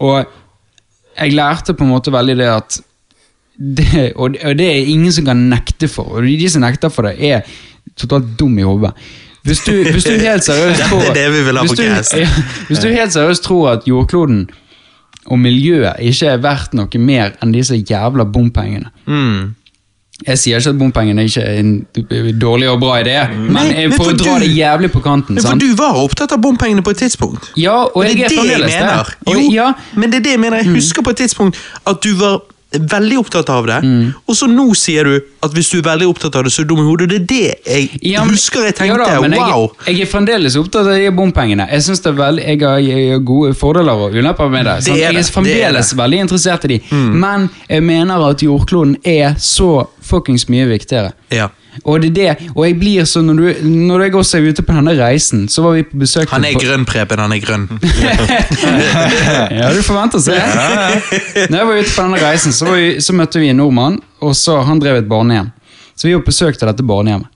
Og 0.00 0.24
jeg 1.20 1.32
lærte 1.36 1.74
på 1.76 1.84
en 1.84 1.90
måte 1.92 2.10
veldig 2.14 2.36
det 2.38 2.48
at 2.48 2.80
det, 3.58 4.12
og, 4.16 4.32
det, 4.32 4.40
og 4.48 4.56
det 4.58 4.66
er 4.70 4.86
ingen 4.88 5.12
som 5.12 5.26
kan 5.28 5.36
nekte 5.50 5.86
for, 5.92 6.16
og 6.16 6.24
de 6.24 6.48
som 6.48 6.62
nekter 6.64 6.88
for 6.90 7.02
det, 7.02 7.18
er 7.20 7.42
totalt 8.00 8.32
dum 8.40 8.56
i 8.58 8.62
hodet. 8.64 8.92
Hvis 9.44 9.60
du, 9.66 9.72
hvis 9.84 10.04
du 10.06 10.12
helt 10.22 10.44
seriøst 10.46 10.80
er 10.84 10.88
tror 10.88 11.02
ha 11.02 11.62
hvis 11.66 11.76
du- 11.76 11.82
ja, 12.22 12.26
Hvis 12.68 12.78
du 12.80 12.88
helt 12.88 13.12
seriøst 13.12 13.42
tror 13.44 13.72
at 13.72 13.86
jordkloden 13.90 14.48
og 15.26 15.38
miljøet 15.38 16.00
ikke 16.02 16.26
er 16.34 16.38
verdt 16.42 16.72
noe 16.74 16.98
mer 16.98 17.34
enn 17.42 17.52
disse 17.54 17.76
jævla 17.78 18.24
bompengene 18.24 18.90
Mm. 19.06 19.54
Jeg 20.26 20.38
sier 20.38 20.60
ikke 20.60 20.70
at 20.70 20.78
bompengene 20.78 21.22
ikke 21.26 21.42
er 21.42 21.56
en 21.58 21.70
dårlig 22.38 22.68
og 22.70 22.76
bra 22.82 23.00
idé, 23.02 23.16
men 23.34 23.72
jeg 23.74 23.90
for 23.96 24.12
å 24.12 24.14
dra 24.14 24.36
det 24.38 24.52
jævlig 24.54 24.92
på 24.94 25.00
kanten. 25.02 25.34
Men 25.34 25.42
For 25.42 25.50
sant? 25.50 25.64
du 25.64 25.74
var 25.74 25.96
opptatt 25.98 26.34
av 26.36 26.38
bompengene 26.44 26.84
på 26.86 26.92
et 26.94 27.00
tidspunkt. 27.02 27.48
Ja, 27.58 27.88
og 27.90 28.04
jeg 28.04 28.20
det 28.20 28.28
er 28.28 28.38
er 28.38 28.44
det 28.44 28.52
jeg 28.52 28.68
mener. 28.68 29.10
Jo, 29.26 29.40
ja, 29.50 29.72
men 29.96 30.12
det 30.12 30.20
er 30.20 30.26
det 30.28 30.34
jeg 30.36 30.40
mener. 30.44 30.62
Jeg 30.62 30.76
husker 30.76 31.02
på 31.02 31.10
et 31.10 31.16
tidspunkt 31.24 31.58
at 31.86 31.98
du 32.04 32.14
var 32.20 32.38
veldig 32.72 33.18
opptatt 33.18 33.48
av 33.50 33.66
det, 33.66 33.80
Mm. 33.82 34.14
og 34.28 34.34
så 34.34 34.46
nå 34.48 34.74
sier 34.76 35.04
du 35.04 35.20
at 35.42 35.50
hvis 35.52 35.70
du 35.70 35.78
er 35.78 35.82
veldig 35.82 36.08
opptatt 36.08 36.36
av 36.36 36.44
det, 36.44 36.52
så 36.52 36.62
er 36.62 36.64
du 36.66 36.74
dum 36.74 36.84
i 36.84 36.88
hodet. 36.88 37.08
Det 37.08 37.20
er 37.20 37.26
det 37.26 37.64
jeg 37.66 37.98
Ja, 38.02 38.24
men- 38.24 38.34
husker 38.34 38.60
jeg 38.64 38.74
Ja 38.74 38.86
tenkte. 38.86 39.04
da, 39.06 39.20
men 39.20 39.32
wow. 39.32 39.72
Jeg, 39.86 39.96
jeg 39.98 40.06
er 40.08 40.10
fremdeles 40.10 40.56
opptatt 40.56 40.86
av 40.86 40.94
de 40.94 41.10
bompengene. 41.10 41.68
Jeg 41.70 41.82
synes 41.82 42.00
det 42.00 42.06
er 42.12 42.18
veldig, 42.18 42.44
jeg 42.46 42.60
har, 43.12 43.18
gode 43.20 43.54
fordeler 43.54 43.92
og 43.92 44.12
ulemper 44.12 44.48
med 44.50 44.64
det. 44.64 44.84
Det 44.84 44.92
er 44.94 44.96
jeg 44.96 45.14
er 45.16 45.22
fremdeles 45.22 45.26
det 45.26 45.34
fremdeles 45.34 45.90
det. 45.90 45.98
veldig 45.98 46.18
interessert 46.20 46.64
i 46.64 46.68
de. 46.68 46.80
Men 46.92 47.50
jeg 47.68 47.82
mener 47.82 48.28
at 48.30 48.38
jordkloden 48.42 48.96
er 49.04 49.34
så 49.38 49.86
fuckings 50.02 50.48
mye 50.48 50.66
viktigere. 50.66 51.12
Ja. 51.30 51.48
Og 51.88 52.02
det 52.02 52.10
er 52.10 52.14
det, 52.16 52.50
og 52.54 52.66
jeg 52.66 52.74
blir 52.78 53.06
så 53.08 53.22
når, 53.24 53.38
du, 53.40 53.68
når 53.86 54.02
jeg 54.04 54.14
også 54.20 54.38
er 54.38 54.48
ute 54.52 54.62
på 54.66 54.74
denne 54.76 54.92
reisen, 54.98 55.46
så 55.48 55.62
var 55.64 55.78
vi 55.78 55.82
på 55.88 55.96
besøk 56.02 56.28
Han 56.34 56.44
er 56.44 56.52
på- 56.58 56.60
grønn, 56.66 56.84
Preben. 56.84 57.18
Han 57.24 57.32
er 57.32 57.40
grønn. 57.40 57.64
ja, 59.58 59.70
du 59.72 59.80
forventer 59.86 60.20
å 60.20 60.24
se. 60.24 60.36
Når 61.48 61.58
jeg 61.58 61.68
var 61.68 61.80
ute 61.80 61.92
på 61.94 62.04
denne 62.06 62.20
reisen, 62.22 62.54
så, 62.56 62.68
var 62.68 62.80
vi, 62.80 62.88
så 63.04 63.16
møtte 63.16 63.42
vi 63.42 63.50
en 63.52 63.60
nordmann, 63.62 64.00
og 64.22 64.34
så 64.38 64.60
han 64.68 64.80
drev 64.82 65.00
et 65.02 65.08
barnehjem. 65.10 65.50
Så 65.96 66.08
vi 66.08 66.14
var 66.16 66.24
på 66.24 66.32
besøk 66.32 66.58
til 66.60 66.68
dette 66.70 66.84
barnehjemmet. 66.86 67.28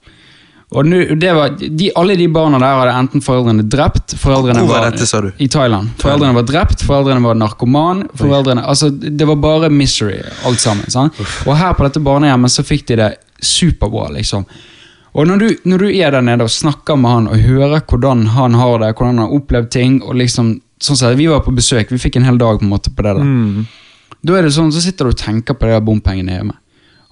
Og 0.76 0.82
nu, 0.90 0.96
det 1.14 1.30
var, 1.30 1.52
de, 1.60 1.92
Alle 1.94 2.16
de 2.18 2.24
barna 2.34 2.58
der 2.58 2.72
hadde 2.80 2.94
enten 2.98 3.22
foreldrene 3.22 3.62
drept 3.70 4.16
foreldrene 4.18 4.64
Hvor 4.64 4.72
var 4.80 4.88
dette, 4.90 5.06
sa 5.06 5.20
du? 5.22 5.28
I 5.38 5.46
Thailand. 5.46 5.92
Foreldrene 6.00 6.34
var 6.34 6.42
drept, 6.48 6.82
foreldrene 6.82 7.22
var 7.22 7.38
narkoman. 7.38 8.00
foreldrene, 8.18 8.64
altså 8.66 8.88
Det 8.90 9.28
var 9.30 9.38
bare 9.38 9.70
misery, 9.70 10.18
alt 10.44 10.58
sammen. 10.60 10.90
Sant? 10.90 11.14
Og 11.46 11.54
her 11.56 11.76
på 11.78 11.86
dette 11.86 12.02
barnehjemmet 12.02 12.50
så 12.50 12.64
fikk 12.66 12.82
de 12.90 12.98
det 12.98 13.12
superbra, 13.42 14.08
liksom. 14.16 14.44
Og 15.16 15.26
når 15.26 15.38
du, 15.40 15.46
når 15.64 15.78
du 15.78 15.86
er 15.96 16.12
der 16.12 16.20
nede 16.24 16.44
og 16.44 16.50
snakker 16.52 16.98
med 17.00 17.10
han 17.10 17.28
og 17.32 17.40
hører 17.40 17.80
hvordan 17.88 18.26
han 18.34 18.54
har 18.54 18.78
det, 18.82 18.90
hvordan 18.96 19.16
han 19.16 19.24
har 19.24 19.36
opplevd 19.38 19.70
ting 19.72 20.02
og 20.02 20.18
liksom, 20.20 20.60
sånn 20.82 20.98
sett, 21.00 21.16
Vi 21.16 21.26
var 21.30 21.40
på 21.40 21.54
besøk, 21.56 21.90
vi 21.90 21.98
fikk 21.98 22.18
en 22.20 22.26
hel 22.28 22.36
dag 22.38 22.58
på 22.60 22.66
en 22.66 22.72
måte 22.74 22.92
på 22.92 23.02
det. 23.06 23.14
Da 23.16 23.64
Da 24.26 24.36
er 24.38 24.42
det 24.42 24.52
sånn, 24.52 24.72
så 24.72 24.82
sitter 24.84 25.06
du 25.08 25.14
og 25.14 25.18
tenker 25.20 25.54
på 25.56 25.66
de 25.70 25.80
bompengene 25.80 26.36
hjemme. 26.36 26.56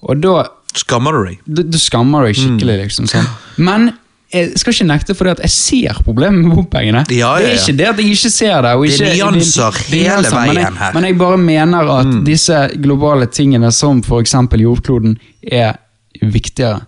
Og 0.05 0.21
da 0.21 0.45
Skammer 0.75 1.15
du 1.15 1.21
deg? 1.29 1.37
du, 1.47 1.63
du 1.63 1.77
skammer 1.79 2.25
deg 2.27 2.35
skikkelig, 2.35 2.81
liksom. 2.83 3.07
Sånn. 3.07 3.25
Men 3.57 3.93
jeg 4.33 4.57
skal 4.59 4.73
ikke 4.73 4.87
nekte 4.89 5.13
for 5.15 5.25
det 5.29 5.37
at 5.37 5.43
jeg 5.45 5.53
ser 5.53 6.01
problemet 6.03 6.43
med 6.43 6.57
bompengene. 6.57 7.05
Ja, 7.15 7.37
ja, 7.39 7.45
Det 7.45 7.53
er 7.53 7.61
ikke 7.61 7.77
det 7.79 7.87
at 7.87 8.01
jeg 8.01 8.11
ikke 8.17 8.31
ser 8.33 8.61
det. 8.65 8.73
Og 8.75 8.83
Det 8.83 8.99
er 8.99 9.13
ikke, 9.15 9.31
nyanser 9.31 9.79
det 9.89 10.01
er 10.01 10.09
hele 10.11 10.21
nyanser, 10.21 10.35
men 10.35 10.45
jeg, 10.45 10.65
veien 10.65 10.77
her. 10.81 10.93
Men 10.97 11.07
jeg 11.07 11.17
bare 11.21 11.37
mener 11.37 11.91
at 11.95 12.11
disse 12.27 12.59
globale 12.83 13.29
tingene, 13.31 13.71
som 13.71 14.03
f.eks. 14.03 14.35
jordkloden, 14.65 15.17
er 15.41 15.77
viktigere. 16.21 16.81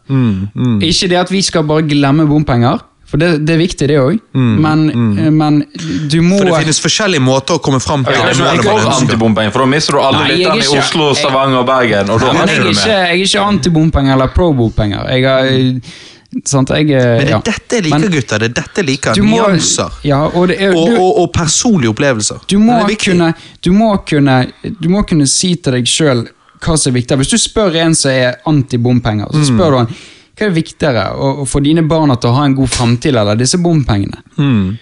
Ikke 0.81 1.09
det 1.11 1.17
at 1.23 1.31
vi 1.33 1.41
skal 1.45 1.65
bare 1.67 1.85
glemme 1.87 2.25
bompenger, 2.29 2.79
for 3.07 3.15
det, 3.21 3.45
det 3.47 3.53
er 3.55 3.59
viktig, 3.61 3.87
det 3.87 3.95
òg. 4.01 4.17
Men, 4.35 4.81
men 5.37 5.61
du 6.11 6.17
må 6.25 6.41
For 6.41 6.49
det 6.49 6.57
finnes 6.65 6.81
forskjellige 6.83 7.23
måter 7.23 7.55
å 7.55 7.61
komme 7.63 7.79
fram 7.79 8.03
til 8.03 8.17
Jeg 8.17 8.33
er 8.35 8.41
det 8.41 8.57
ikke 8.65 8.75
antibompenger, 8.97 9.53
for 9.55 9.63
da 9.63 9.69
mister 9.71 9.95
du 9.95 10.01
alle 10.03 10.25
er 10.25 10.33
lytterne 10.33 10.65
i 10.65 10.81
Oslo, 10.81 11.07
Stavanger 11.15 11.61
og 11.61 11.69
Bergen. 11.69 12.11
Og 12.11 12.19
da 12.19 12.33
Men 12.33 12.41
har 12.43 12.51
jeg 12.51 12.59
er 12.65 12.69
ikke, 12.73 12.91
jeg 12.91 13.07
er 13.07 13.23
ikke 13.29 13.47
anti-bompenger 13.53 14.17
eller 14.17 14.35
pro-bompenger. 14.35 15.07
Jeg 15.15 15.23
er 15.23 15.81
Sant, 16.43 16.69
jeg 16.75 16.89
Men 16.91 17.21
det 17.23 17.29
ja. 17.31 17.37
er 17.37 17.43
dette 17.47 17.77
jeg 17.77 17.83
liker, 17.85 17.99
Men 18.03 18.11
gutter. 18.11 18.41
Det 18.43 18.47
er 18.49 18.55
dette 18.57 18.81
jeg 18.81 18.85
liker. 18.89 19.21
må- 19.23 19.37
Nyanser. 19.47 19.93
Ja, 20.03 20.17
og, 20.27 20.49
det 20.51 20.57
er, 20.61 20.73
Og, 20.75 20.89
du, 20.91 20.97
og, 20.99 21.19
og 21.21 21.29
personlige 21.33 21.89
opplevelser. 21.93 22.41
du, 22.51 22.57
må 22.59 22.81
kunne, 22.99 23.33
du, 23.63 23.71
må 23.71 23.93
kunne, 24.05 24.35
du 24.61 24.89
må 24.91 25.05
kunne 25.07 25.25
si 25.31 25.55
til 25.55 25.77
deg 25.79 25.87
sjøl 25.87 26.27
hva 26.61 26.77
som 26.77 26.91
er 26.91 26.99
viktigere. 27.01 27.17
Hvis 27.23 27.33
du 27.33 27.37
spør 27.37 27.75
en 27.83 27.95
som 27.95 28.11
er 28.11 28.35
anti-bompenger, 28.47 29.27
så 29.31 29.37
Mm. 29.43 29.49
spør 29.57 29.71
du 29.71 29.77
han 29.77 29.87
hva 30.37 30.45
er 30.45 30.51
viktigere, 30.53 31.03
å, 31.17 31.27
å 31.41 31.45
få 31.49 31.59
dine 31.65 31.81
barna 31.89 32.13
til 32.15 32.29
å 32.29 32.33
ha 32.35 32.43
en 32.45 32.53
god 32.53 32.69
framtid 32.69 33.15
eller 33.15 33.35
disse 33.35 33.57
bompengene? 33.57 34.19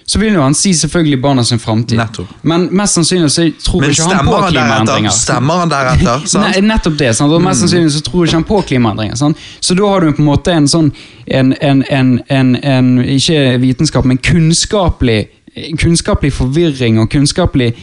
Så 0.06 0.20
vil 0.20 0.34
jo 0.36 0.42
han 0.42 0.54
si 0.54 0.74
selvfølgelig 0.76 1.22
barna 1.22 1.44
sin 1.48 1.60
framtid. 1.60 1.98
Mm. 1.98 2.28
Men 2.44 2.66
mest 2.76 2.98
sannsynlig 2.98 3.30
så 3.32 3.46
tror 3.64 3.82
Men 3.82 3.90
ikke 3.94 4.04
han 4.12 4.26
på 4.26 4.42
klimaendringer. 4.50 5.10
Stemmer 5.16 5.54
han 5.64 5.70
deretter? 5.72 6.26
sant? 6.34 6.44
Nei, 6.44 6.60
nettopp 6.62 6.98
det. 6.98 7.14
Sant? 7.16 7.32
Og 7.32 7.40
Mm. 7.40 7.48
mest 7.48 7.62
sannsynlig 7.64 7.92
så 7.96 8.02
tror 8.04 8.26
ikke 8.26 8.34
han 8.36 8.44
på 8.44 8.62
klimaendringer. 8.68 9.16
Sant? 9.16 9.38
Så 9.62 9.76
da 9.80 9.88
har 9.88 10.02
du 10.02 10.12
på 10.12 10.20
en 10.20 10.26
måte 10.26 10.52
en 10.52 10.68
sånn 10.68 10.92
en, 11.28 11.54
en, 11.62 11.84
en, 11.90 12.20
en, 12.30 12.56
en 12.62 13.00
Ikke 13.06 13.58
vitenskap, 13.64 14.04
men 14.06 14.18
kunnskapelig 14.18 15.28
Kunnskapelig 15.80 16.34
forvirring 16.34 17.00
og 17.00 17.10
kunnskapelig 17.10 17.74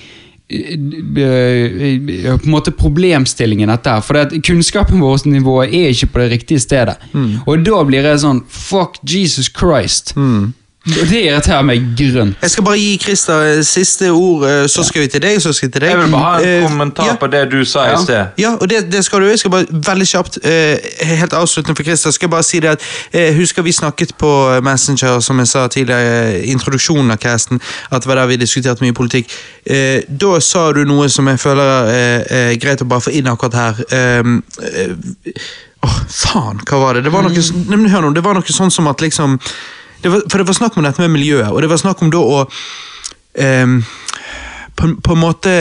på 0.52 2.44
en 2.44 2.52
måte 2.52 2.74
problemstillingen 2.76 3.70
dette 3.72 3.96
her. 3.96 4.04
For 4.04 4.18
det 4.18 4.42
kunnskapen 4.46 5.02
vår 5.02 5.26
nivå 5.30 5.58
er 5.64 5.92
ikke 5.92 6.10
på 6.12 6.22
det 6.22 6.30
riktige 6.36 6.62
stedet. 6.62 6.96
Mm. 7.12 7.42
Og 7.46 7.64
da 7.66 7.84
blir 7.88 8.08
jeg 8.08 8.22
sånn 8.24 8.42
Fuck 8.48 9.00
Jesus 9.08 9.50
Christ. 9.52 10.14
Og 10.16 10.52
det 10.84 11.20
irriterer 11.24 11.62
meg 11.62 11.84
grønt. 11.98 12.36
Jeg 12.42 12.50
skal 12.50 12.64
bare 12.66 12.78
gi 12.80 12.96
Christer 13.02 13.42
eh, 13.46 13.60
siste 13.66 14.08
ord, 14.10 14.42
eh, 14.48 14.64
så 14.66 14.82
skal 14.82 15.04
vi 15.04 15.10
til 15.12 15.22
deg, 15.22 15.36
så 15.42 15.52
skal 15.54 15.68
vi 15.68 15.72
til 15.76 15.84
deg. 15.84 15.92
Jeg 15.92 16.00
vil 16.00 16.10
bare 16.10 16.24
ha 16.24 16.40
en 16.40 16.48
Eh, 16.48 16.66
kommentar 16.66 17.06
ja. 17.06 17.14
på 17.20 17.28
det 17.30 17.42
du 17.52 17.64
sa 17.64 17.84
i 17.92 17.96
sted. 18.02 18.32
Ja, 18.42 18.54
og 18.60 18.68
det, 18.70 18.80
det 18.92 19.04
skal 19.06 19.20
du. 19.22 19.28
Jeg 19.30 19.38
skal 19.38 19.50
bare 19.54 19.66
veldig 19.70 20.06
kjapt, 20.10 20.38
helt 21.12 21.32
avsluttende 21.38 21.76
for 21.78 21.86
Christer, 21.86 22.10
skal 22.10 22.26
jeg 22.26 22.34
bare 22.34 22.46
si 22.48 22.60
det 22.60 22.72
at 22.74 22.88
Husker 23.36 23.62
vi 23.62 23.72
snakket 23.72 24.14
på 24.18 24.32
Messenger, 24.62 25.20
som 25.20 25.38
jeg 25.38 25.48
sa 25.52 25.66
tidligere, 25.70 26.42
introduksjonen 26.50 27.10
av 27.14 27.18
casten, 27.22 27.60
at 27.90 28.02
det 28.02 28.10
var 28.10 28.18
der 28.22 28.26
vi 28.32 28.36
diskuterte 28.42 28.82
mye 28.84 28.94
politikk. 28.96 29.30
Da 30.08 30.32
sa 30.42 30.64
du 30.72 30.82
noe 30.88 31.08
som 31.12 31.28
jeg 31.30 31.38
føler 31.40 31.92
er 31.92 32.56
greit 32.62 32.82
å 32.82 32.88
bare 32.90 33.04
få 33.06 33.12
inn 33.14 33.28
akkurat 33.30 33.54
her. 33.54 33.84
Eh, 33.92 34.32
eh, 34.72 35.38
Åh, 35.82 35.94
faen, 36.14 36.60
hva 36.62 36.78
var 36.78 36.94
det? 36.94 37.04
Det 37.08 37.12
var 37.14 37.24
noe, 37.26 37.32
Mm. 37.42 37.86
Hør 37.90 38.04
nå, 38.06 38.12
det 38.14 38.22
var 38.22 38.34
noe 38.38 38.54
sånn 38.54 38.70
som 38.70 38.86
at 38.86 39.00
liksom 39.02 39.38
det 40.02 40.10
var, 40.12 40.22
For 40.28 40.38
det 40.38 40.46
var 40.46 40.58
snakk 40.58 40.76
om 40.76 40.86
dette 40.86 41.02
med 41.04 41.14
miljøet, 41.16 41.50
og 41.50 41.62
det 41.62 41.70
var 41.70 41.80
snakk 41.80 42.02
om 42.02 42.10
da 42.12 42.20
å 42.20 42.44
ehm, 43.38 43.80
på, 44.76 44.94
på 45.04 45.16
en 45.16 45.20
måte 45.22 45.56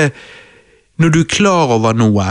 Når 1.01 1.09
du 1.13 1.19
er 1.23 1.29
klar 1.29 1.73
over 1.73 1.97
noe, 1.97 2.27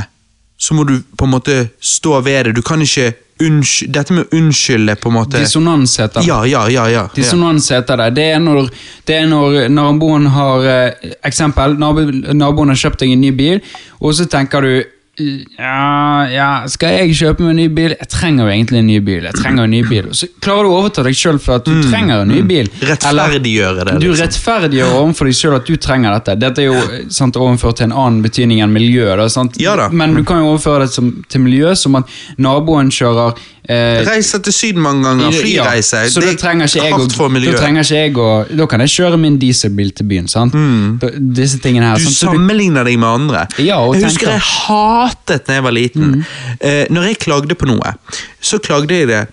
så 0.61 0.76
må 0.76 0.84
du 0.86 1.00
på 1.16 1.26
en 1.26 1.32
måte 1.32 1.54
stå 1.80 2.20
ved 2.22 2.44
det. 2.46 2.52
Du 2.58 2.62
kan 2.62 2.82
ikke 2.82 3.12
unnsky, 3.40 3.88
Dette 3.88 4.14
med 4.14 4.34
unnskylde, 4.36 4.94
på 5.00 5.08
en 5.08 5.16
måte 5.16 5.40
Dissonans 5.40 5.96
heter 5.98 6.20
det. 6.20 6.28
Ja, 6.28 6.44
ja, 6.46 6.68
ja. 6.70 6.86
ja. 6.92 7.04
Dissonans 7.14 7.70
heter 7.72 7.96
det. 8.02 8.11
Det 8.18 8.26
er 8.36 8.38
når, 8.44 8.68
det 9.08 9.16
er 9.16 9.26
når 9.30 9.58
naboen 9.72 10.28
har 10.30 10.66
eh, 10.68 11.11
Eksempel, 11.26 11.78
naboen 11.80 12.74
har 12.74 12.80
kjøpt 12.84 13.02
deg 13.02 13.14
en 13.16 13.24
ny 13.24 13.32
bil, 13.36 13.62
og 13.98 14.14
så 14.14 14.28
tenker 14.30 14.66
du 14.66 14.72
ja, 15.21 16.27
ja, 16.33 16.49
skal 16.71 16.95
jeg 16.99 17.14
kjøpe 17.18 17.45
meg 17.45 17.53
en 17.53 17.59
ny 17.61 17.66
bil? 17.77 17.95
Jeg 17.99 18.09
trenger 18.12 18.47
jo 18.47 18.53
egentlig 18.55 18.81
en 18.81 18.89
ny 18.89 18.99
bil. 19.05 19.27
Jeg 19.29 19.37
trenger 19.39 19.66
en 19.68 19.75
ny 19.75 19.83
bil. 19.89 20.09
Så 20.16 20.29
klarer 20.43 20.66
du 20.66 20.71
å 20.73 20.79
overta 20.81 21.05
deg 21.07 21.16
sjøl 21.18 21.39
for 21.43 21.61
at 21.61 21.68
du 21.68 21.83
trenger 21.91 22.25
en 22.25 22.33
ny 22.33 22.41
bil. 22.49 22.71
Mm, 22.73 22.87
Rettferdiggjøre 22.91 23.85
det, 23.91 23.97
Du 24.01 24.09
liksom. 24.09 24.25
rettferdiggjør 24.25 24.97
overfor 25.03 25.31
deg 25.31 25.39
sjøl 25.41 25.57
at 25.61 25.71
du 25.71 25.77
trenger 25.77 26.16
dette. 26.18 26.37
Dette 26.41 26.64
er 26.64 26.71
jo 26.71 27.07
sant, 27.12 27.37
overført 27.41 27.81
til 27.81 27.91
en 27.91 27.97
annen 27.97 28.21
betydning 28.25 28.62
enn 28.64 28.73
miljø. 28.75 29.09
Da? 29.21 29.29
Ja 29.61 29.77
da. 29.81 29.89
Men 29.93 30.14
du 30.18 30.25
kan 30.25 30.43
jo 30.43 30.53
overføre 30.55 30.87
det 30.87 30.93
som, 30.95 31.12
til 31.29 31.45
miljø, 31.47 31.75
som 31.77 31.99
at 32.01 32.11
naboen 32.41 32.91
kjører 32.95 33.37
eh, 33.71 34.01
Reise 34.09 34.41
til 34.43 34.53
Syden 34.57 34.83
mange 34.83 35.05
ganger, 35.07 35.31
flyreise. 35.37 36.01
ja, 36.05 36.09
så 36.11 36.21
da 36.25 36.31
det 36.33 36.39
trenger 36.43 36.66
ikke 36.71 36.83
jeg 36.85 36.95
for 37.14 37.29
da 37.39 37.59
trenger 37.61 37.87
ikke 37.87 38.01
jeg 38.01 38.16
å 38.18 38.31
Da 38.61 38.66
kan 38.73 38.81
jeg 38.85 38.93
kjøre 38.97 39.18
min 39.23 39.37
dieselbil 39.43 39.93
til 39.97 40.09
byen. 40.11 40.29
sant? 40.29 40.57
Da, 41.03 41.11
disse 41.41 41.61
tingene 41.62 41.91
her. 41.93 41.99
Mm. 42.01 42.05
Du 42.05 42.09
sånn, 42.11 42.16
sammenligner 42.18 42.41
sammenligner 42.51 42.85
deg 42.91 42.99
med 42.99 43.09
andre. 43.09 43.45
Ja, 43.62 43.79
og 43.85 43.95
jeg 43.97 44.05
husker 44.09 44.27
tenker- 44.27 44.33
jeg 44.33 44.41
hatet 44.41 45.47
da 45.47 45.53
jeg 45.59 45.62
var 45.62 45.73
liten. 45.77 46.25
Eh, 46.61 46.87
når 46.91 47.03
jeg 47.11 47.18
klagde 47.27 47.55
på 47.55 47.66
noe, 47.71 47.95
så 48.41 48.59
klagde 48.59 48.91
jeg 48.99 49.09
det 49.09 49.29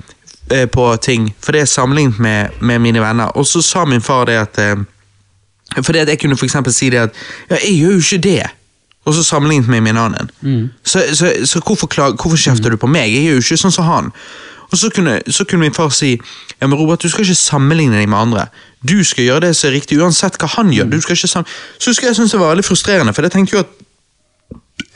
eh, 0.51 0.65
på 0.65 0.85
ting, 1.01 1.33
for 1.41 1.51
det 1.51 1.61
er 1.61 1.65
sammenlignet 1.71 2.19
med, 2.19 2.51
med 2.61 2.79
mine 2.79 3.01
venner. 3.01 3.31
Og 3.35 3.45
så 3.45 3.61
sa 3.63 3.85
min 3.85 4.01
far 4.01 4.25
det 4.25 4.37
at 4.37 4.57
eh, 4.59 4.75
Fordi 5.81 5.99
at 5.99 6.07
jeg 6.07 6.19
kunne 6.19 6.37
for 6.37 6.45
si 6.71 6.89
det 6.89 6.97
at 7.09 7.13
ja, 7.49 7.57
jeg 7.65 7.81
gjør 7.81 7.91
jo 7.97 7.99
ikke 8.05 8.21
det. 8.23 8.43
Og 9.07 9.15
så 9.15 9.23
sammenlignet 9.23 9.69
med 9.71 9.85
min 9.85 9.97
annen. 9.97 10.27
Så, 10.83 11.05
så, 11.15 11.31
så 11.47 11.61
hvorfor, 11.63 11.87
klag, 11.87 12.17
hvorfor 12.19 12.37
kjefter 12.37 12.73
du 12.73 12.77
på 12.81 12.89
meg? 12.91 13.07
Jeg 13.13 13.29
gjør 13.29 13.37
jo 13.39 13.45
ikke 13.45 13.59
sånn 13.63 13.75
som 13.77 13.87
han. 13.87 14.11
Og 14.67 14.77
så 14.81 14.89
kunne, 14.91 15.21
så 15.31 15.45
kunne 15.47 15.63
min 15.63 15.75
far 15.75 15.93
si 15.95 16.17
ja, 16.17 16.67
men 16.67 16.75
Robert, 16.75 17.03
du 17.03 17.09
skal 17.09 17.23
ikke 17.23 17.39
sammenligne 17.39 17.99
deg 18.01 18.09
med 18.11 18.19
andre. 18.19 18.47
Du 18.83 18.99
skal 19.07 19.23
gjøre 19.23 19.45
det 19.47 19.55
som 19.55 19.69
er 19.69 19.77
riktig, 19.77 19.99
uansett 20.01 20.35
hva 20.41 20.49
han 20.57 20.73
gjør. 20.73 20.89
Du 20.91 20.99
skal 21.01 21.15
ikke 21.15 21.29
sam 21.31 21.45
så 21.77 21.91
husker 21.91 22.09
jeg 22.09 22.17
synes 22.19 22.33
det 22.35 22.41
var 22.41 22.51
veldig 22.51 22.65
frustrerende, 22.67 23.13
for 23.15 23.23
jeg 23.23 23.35
tenkte 23.35 23.55
jo 23.55 23.63
at 23.63 23.75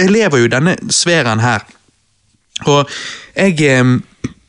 jeg 0.01 0.11
lever 0.11 0.41
jo 0.41 0.49
i 0.49 0.51
denne 0.51 0.75
sfæren 0.91 1.39
her. 1.39 1.63
Og 2.67 2.89
jeg 3.35 3.61
eh, 3.67 3.99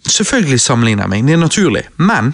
Selvfølgelig 0.02 0.58
sammenligner 0.60 1.04
jeg 1.04 1.10
meg, 1.12 1.26
det 1.28 1.34
er 1.36 1.38
naturlig. 1.38 1.82
Men 2.02 2.32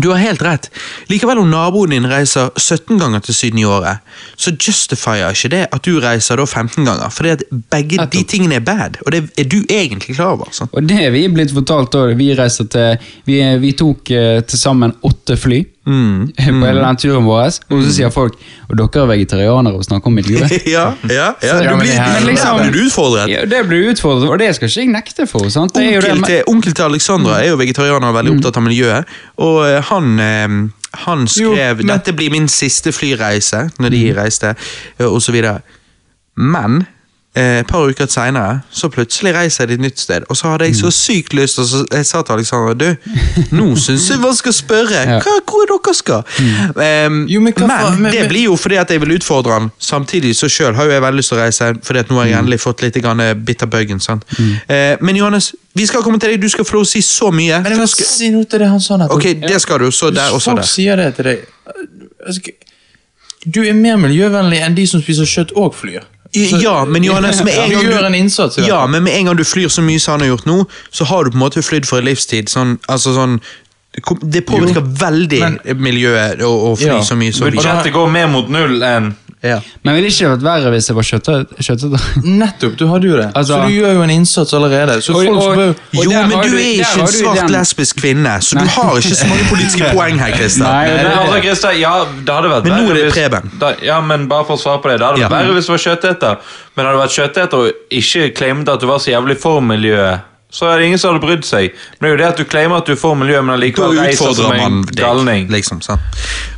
du 0.00 0.08
har 0.08 0.16
helt 0.16 0.42
rett. 0.42 0.70
Likevel 1.10 1.42
om 1.42 1.50
naboen 1.52 1.92
din 1.92 2.06
reiser 2.08 2.48
17 2.56 2.96
ganger 3.00 3.20
til 3.20 3.36
Syden 3.36 3.60
i 3.60 3.66
året, 3.68 4.00
så 4.40 4.54
justifier 4.56 5.34
ikke 5.36 5.50
det 5.52 5.66
at 5.68 5.84
du 5.84 5.98
reiser 6.00 6.40
da 6.40 6.46
15 6.46 6.86
ganger. 6.88 7.12
Fordi 7.12 7.34
at 7.34 7.44
begge 7.74 8.06
de 8.14 8.22
tingene 8.28 8.56
er 8.56 8.64
bad, 8.64 8.96
og 9.04 9.12
det 9.12 9.26
er 9.36 9.50
du 9.52 9.58
egentlig 9.68 10.16
klar 10.16 10.38
over. 10.38 10.48
sant? 10.52 10.72
Og 10.72 10.88
det 10.88 10.96
er 11.04 11.12
vi 11.12 11.26
blitt 11.28 11.52
fortalt 11.52 11.94
òg. 11.98 12.16
vi 12.16 12.32
reiser 12.38 12.96
Vi, 13.26 13.36
vi 13.58 13.72
tok 13.72 14.10
eh, 14.10 14.40
til 14.40 14.58
sammen 14.58 14.94
åtte 15.02 15.36
fly 15.36 15.60
Mm. 15.86 16.28
på 16.60 16.66
hele 16.66 16.82
den 16.84 16.96
turen 16.96 17.24
vår. 17.26 17.56
Og 17.74 17.80
så 17.82 17.90
sier 17.96 18.10
folk 18.14 18.36
Og 18.68 18.76
dere 18.78 19.02
er 19.02 19.08
vegetarianere 19.10 19.80
og 19.80 19.82
snakker 19.84 20.06
om 20.12 20.14
miljø. 20.14 20.38
ja, 20.76 20.84
ja, 21.10 21.32
ja. 21.42 21.56
Du 21.58 21.74
blir, 21.80 21.90
liksom- 22.28 22.60
blir 22.60 22.70
du 22.76 22.80
utfordret. 22.86 23.28
Ja, 23.32 23.42
det 23.50 23.64
blir 23.66 23.90
utfordret, 23.90 24.28
og 24.30 24.38
det 24.38 24.52
skal 24.56 24.70
ikke 24.70 24.80
jeg 24.84 24.92
nekte 24.92 25.26
for. 25.26 25.48
sant? 25.50 25.76
Jo 25.76 25.98
Onkel 25.98 26.22
til, 26.28 26.42
onkel 26.46 26.76
til 26.78 26.86
Alexandra 26.86 27.40
er 27.42 27.50
jo 27.50 27.58
vegetarianer 27.60 28.12
og 28.12 28.14
veldig 28.20 28.36
opptatt 28.36 28.60
av 28.62 28.66
miljøet. 28.68 29.18
Og 29.42 29.60
eh, 29.66 29.82
han, 29.90 30.14
eh, 30.20 30.56
han 31.06 31.26
skrev 31.26 31.82
men- 31.82 31.90
'Dette 31.90 32.14
blir 32.14 32.30
min 32.30 32.48
siste 32.48 32.92
flyreise', 32.94 33.70
når 33.78 33.88
de 33.90 34.14
reiste, 34.16 34.54
osv. 35.00 35.20
så 35.20 35.32
videre. 35.32 35.60
Men 36.36 36.86
eh, 37.34 37.60
et 37.60 37.66
par 37.68 37.88
uker 37.88 38.06
senere 38.10 38.60
så 38.70 38.88
plutselig 38.92 39.34
reiser 39.34 39.64
jeg 39.64 39.68
til 39.72 39.80
et 39.80 39.84
nytt 39.86 40.00
sted, 40.00 40.26
og 40.28 40.36
så 40.36 40.52
hadde 40.52 40.68
jeg 40.68 40.76
så 40.76 40.90
sykt 40.94 41.34
lyst, 41.36 41.58
og 41.58 41.66
så 41.70 41.82
jeg 41.92 42.06
sa 42.06 42.22
til 42.22 42.36
Alexander 42.36 42.74
Du, 42.74 42.88
nå 43.56 43.66
syns 43.84 44.10
jeg 44.10 44.20
man 44.22 44.34
skal 44.36 44.52
spørre. 44.56 45.02
Hva, 45.24 45.36
hvor 45.48 45.64
er 45.64 45.72
dere 45.72 45.94
skal? 45.94 46.22
Um, 46.76 47.22
Jo, 47.30 47.40
men 47.44 47.56
hva 47.56 47.92
men 47.98 48.12
det 48.12 48.28
blir 48.30 48.46
jo 48.50 48.56
fordi 48.56 48.78
at 48.80 48.90
jeg 48.90 49.00
vil 49.02 49.16
utfordre 49.16 49.58
han. 49.58 49.70
Samtidig 49.78 50.34
så 50.36 50.48
sjøl 50.52 50.76
har 50.76 50.88
jo 50.88 50.96
jeg 50.96 51.04
veldig 51.04 51.22
lyst 51.22 51.32
til 51.32 51.38
å 51.38 51.42
reise, 51.42 51.72
fordi 51.84 52.04
at 52.04 52.12
nå 52.12 52.20
har 52.20 52.30
jeg 52.30 52.38
endelig 52.38 52.60
fått 52.62 52.84
litt 52.84 52.96
eh, 53.02 53.34
bitt 53.34 53.62
av 53.62 53.72
bøggen. 53.72 54.00
sant? 54.00 54.24
Eh, 54.68 54.96
men 55.00 55.16
Johannes, 55.16 55.52
vi 55.74 55.86
skal 55.86 56.02
komme 56.02 56.20
til 56.20 56.34
deg. 56.34 56.42
Du 56.42 56.48
skal 56.52 56.66
få 56.68 56.78
lov 56.78 56.86
å 56.86 56.90
si 56.90 57.02
så 57.04 57.30
mye. 57.34 57.62
Men 57.64 57.76
jeg 57.76 57.80
må 57.80 57.88
skal... 57.90 58.08
si 58.08 58.30
noe 58.34 58.48
til 58.48 58.64
det 58.64 58.68
han 58.72 58.82
sa 58.82 58.98
nettopp. 59.00 59.18
Ok, 59.18 59.46
det 59.46 59.60
skal 59.62 59.80
du. 59.82 59.90
Så 59.90 60.10
der 60.10 60.34
og 60.34 60.42
så 60.42 60.52
der. 60.52 60.62
folk 60.62 60.70
sier 60.70 61.00
det 61.00 61.12
til 61.16 61.30
deg 61.30 61.46
altså, 62.26 62.56
Du 63.44 63.62
er 63.64 63.76
mer 63.76 63.96
miljøvennlig 64.00 64.60
enn 64.62 64.76
de 64.76 64.86
som 64.86 65.02
spiser 65.02 65.28
kjøtt 65.28 65.54
og 65.58 65.74
flyr. 65.74 66.04
Ja, 66.32 66.84
men 66.84 67.04
Johannes, 67.04 67.42
med 67.44 67.54
en 67.58 67.70
Du 67.70 67.76
gang 67.76 67.84
gjør 67.92 68.06
en 68.08 68.14
innsats 68.14 68.56
Ja, 68.64 68.86
men 68.86 69.02
med 69.04 69.12
en 69.18 69.26
gang 69.26 69.36
du 69.36 69.44
flyr 69.44 69.68
så 69.68 69.82
mye 69.84 70.00
som 70.00 70.12
han 70.16 70.20
har 70.24 70.28
gjort 70.36 70.46
nå, 70.48 70.66
så 70.90 71.04
har 71.04 71.24
du 71.24 71.30
på 71.30 71.36
en 71.36 71.42
måte 71.44 71.62
flydd 71.62 71.84
for 71.86 71.98
en 72.00 72.06
livstid. 72.08 72.48
Sånn, 72.48 72.78
altså 72.88 73.12
sånn 73.16 73.40
Det 74.24 74.40
påvirker 74.48 74.80
veldig 74.80 75.40
men- 75.40 75.58
miljøet 75.84 76.40
å, 76.40 76.72
fly 76.78 76.86
Ja. 76.86 77.00
så 77.04 77.14
mye 77.20 77.32
som 77.36 77.50
vi 77.50 77.58
Budsjettet 77.58 77.92
går 77.92 78.08
mer 78.10 78.26
mot 78.32 78.48
null 78.48 78.80
enn 78.82 79.14
ja. 79.42 79.58
Men 79.82 79.94
ville 79.96 80.06
ikke 80.12 80.28
vært 80.36 80.42
verre 80.46 80.70
hvis 80.70 80.86
jeg 80.88 80.96
var 80.96 81.06
kjøttet- 81.08 81.54
kjøttet? 81.66 82.24
Nettopp, 82.24 82.76
du 82.78 82.86
hadde 82.86 83.06
jo 83.10 83.16
det. 83.16 83.28
Altså- 83.34 83.56
så 83.58 83.66
du 83.66 83.72
gjør 83.74 83.92
jo 83.94 84.02
en 84.02 84.10
innsats 84.10 84.52
allerede. 84.54 85.00
Så 85.02 85.12
Og- 85.14 85.24
folk 85.26 85.38
og- 85.40 85.58
og 85.58 86.04
Jo, 86.04 86.10
men 86.10 86.30
du 86.30 86.56
er 86.56 86.58
ikke 86.78 87.00
en 87.00 87.06
svart 87.06 87.50
lesbisk 87.50 87.96
kvinne, 88.00 88.36
så 88.40 88.58
du 88.58 88.64
har 88.66 88.96
ikke 88.96 89.14
så 89.18 89.26
mange 89.28 89.44
politiske 89.50 89.84
poeng 89.96 90.18
her, 90.18 90.32
Christer. 90.36 90.62
Nei, 90.64 90.86
Men 90.86 90.96
det- 91.04 91.16
altså, 91.18 91.40
Christer, 91.42 91.70
ja, 91.80 92.04
det 92.24 92.34
hadde 92.34 92.48
vært 92.54 92.64
Men 92.64 92.72
nå 92.84 92.90
er 92.90 92.94
det 92.94 93.12
Preben. 93.12 93.50
Da, 93.58 93.74
ja, 93.82 94.00
men 94.00 94.28
bare 94.28 94.44
for 94.44 94.56
å 94.56 94.60
svare 94.62 94.80
på 94.82 94.88
det. 94.90 94.98
Det 94.98 95.06
hadde 95.06 95.18
vært 95.18 95.30
Ja. 95.30 95.36
verre 95.42 95.54
hvis 95.58 95.66
du 95.66 95.72
var 95.72 95.78
kjøtteter. 95.86 96.36
Men 96.76 96.86
hadde 96.86 96.96
du 96.96 97.02
vært 97.02 97.16
kjøtteter 97.18 97.54
og 97.54 97.72
ikke 97.90 98.34
claimet 98.34 98.68
at 98.68 98.80
du 98.80 98.86
var 98.86 98.98
så 98.98 99.10
jævlig 99.12 99.38
for 99.38 99.60
miljøet, 99.60 100.20
så 100.52 100.66
er 100.68 100.78
det 100.78 100.86
ingen 100.90 101.00
som 101.00 101.14
hadde 101.14 101.24
brydd 101.24 101.46
seg. 101.48 101.72
Men 101.98 102.04
det 102.04 102.08
er 102.08 102.12
jo 102.12 102.18
det 102.20 102.26
at 102.28 102.40
du 102.42 102.44
claimer 102.44 102.82
at 102.82 102.90
du 102.90 102.96
får 102.98 103.14
miljø, 103.16 103.38
men 103.40 103.54
allikevel 103.54 103.96
reiser 103.96 104.34
som 104.36 104.52
en 104.52 104.82
galning. 104.96 105.48
liksom. 105.52 105.80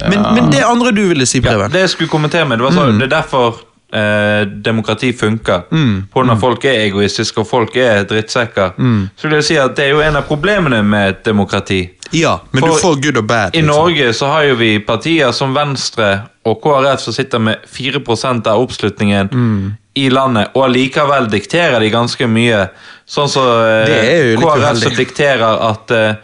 Men, 0.03 0.18
men 0.34 0.51
det 0.51 0.64
andre 0.66 0.90
du 0.90 1.05
ville 1.12 1.26
si, 1.30 1.38
Ja, 1.38 1.53
Preben? 1.53 1.70
det 1.70 1.84
jeg 1.86 1.95
skulle 1.95 2.11
kommentere 2.11 2.49
med, 2.49 2.59
det 2.59 2.66
var 2.66 2.74
så, 2.74 2.88
det 2.90 3.07
er 3.07 3.12
derfor 3.12 3.61
eh, 3.95 4.49
demokrati 4.66 5.12
funker. 5.14 5.68
På 6.12 6.22
når 6.26 6.34
mm. 6.34 6.40
folk 6.40 6.64
er 6.64 6.80
egoistiske 6.88 7.40
og 7.40 7.47
folk 7.47 7.76
er 7.76 8.03
drittsekker. 8.11 8.74
Så 9.16 9.28
vil 9.28 9.38
jeg 9.38 9.45
si 9.45 9.59
at 9.62 9.76
det 9.78 9.86
er 9.86 9.95
jo 9.95 10.03
en 10.03 10.18
av 10.18 10.26
problemene 10.26 10.82
med 10.82 11.09
et 11.09 11.24
demokrati. 11.26 11.84
Ja, 12.11 12.40
men 12.50 12.61
For 12.61 12.68
du 12.68 12.74
får 12.82 13.00
good 13.02 13.16
og 13.16 13.26
bad. 13.26 13.55
I 13.55 13.62
liksom. 13.62 13.70
Norge 13.76 14.12
så 14.14 14.26
har 14.30 14.42
jo 14.48 14.55
vi 14.61 14.78
partier 14.84 15.32
som 15.32 15.55
Venstre 15.57 16.11
og 16.44 16.61
KrF 16.62 17.00
som 17.00 17.16
sitter 17.16 17.38
med 17.42 17.64
4% 17.70 18.46
av 18.50 18.61
oppslutningen 18.62 19.30
Mm. 19.32 19.72
i 19.94 20.09
landet, 20.11 20.48
og 20.55 20.64
allikevel 20.68 21.28
dikterer 21.30 21.80
de 21.80 21.90
ganske 21.90 22.26
mye. 22.26 22.68
Sånn 23.07 23.28
som 23.28 23.46
eh, 23.64 24.32
jo 24.34 24.38
litt 24.40 24.46
KrF 24.48 24.78
som 24.82 24.94
dikterer 24.98 25.61
at 25.70 25.90
eh, 25.90 26.14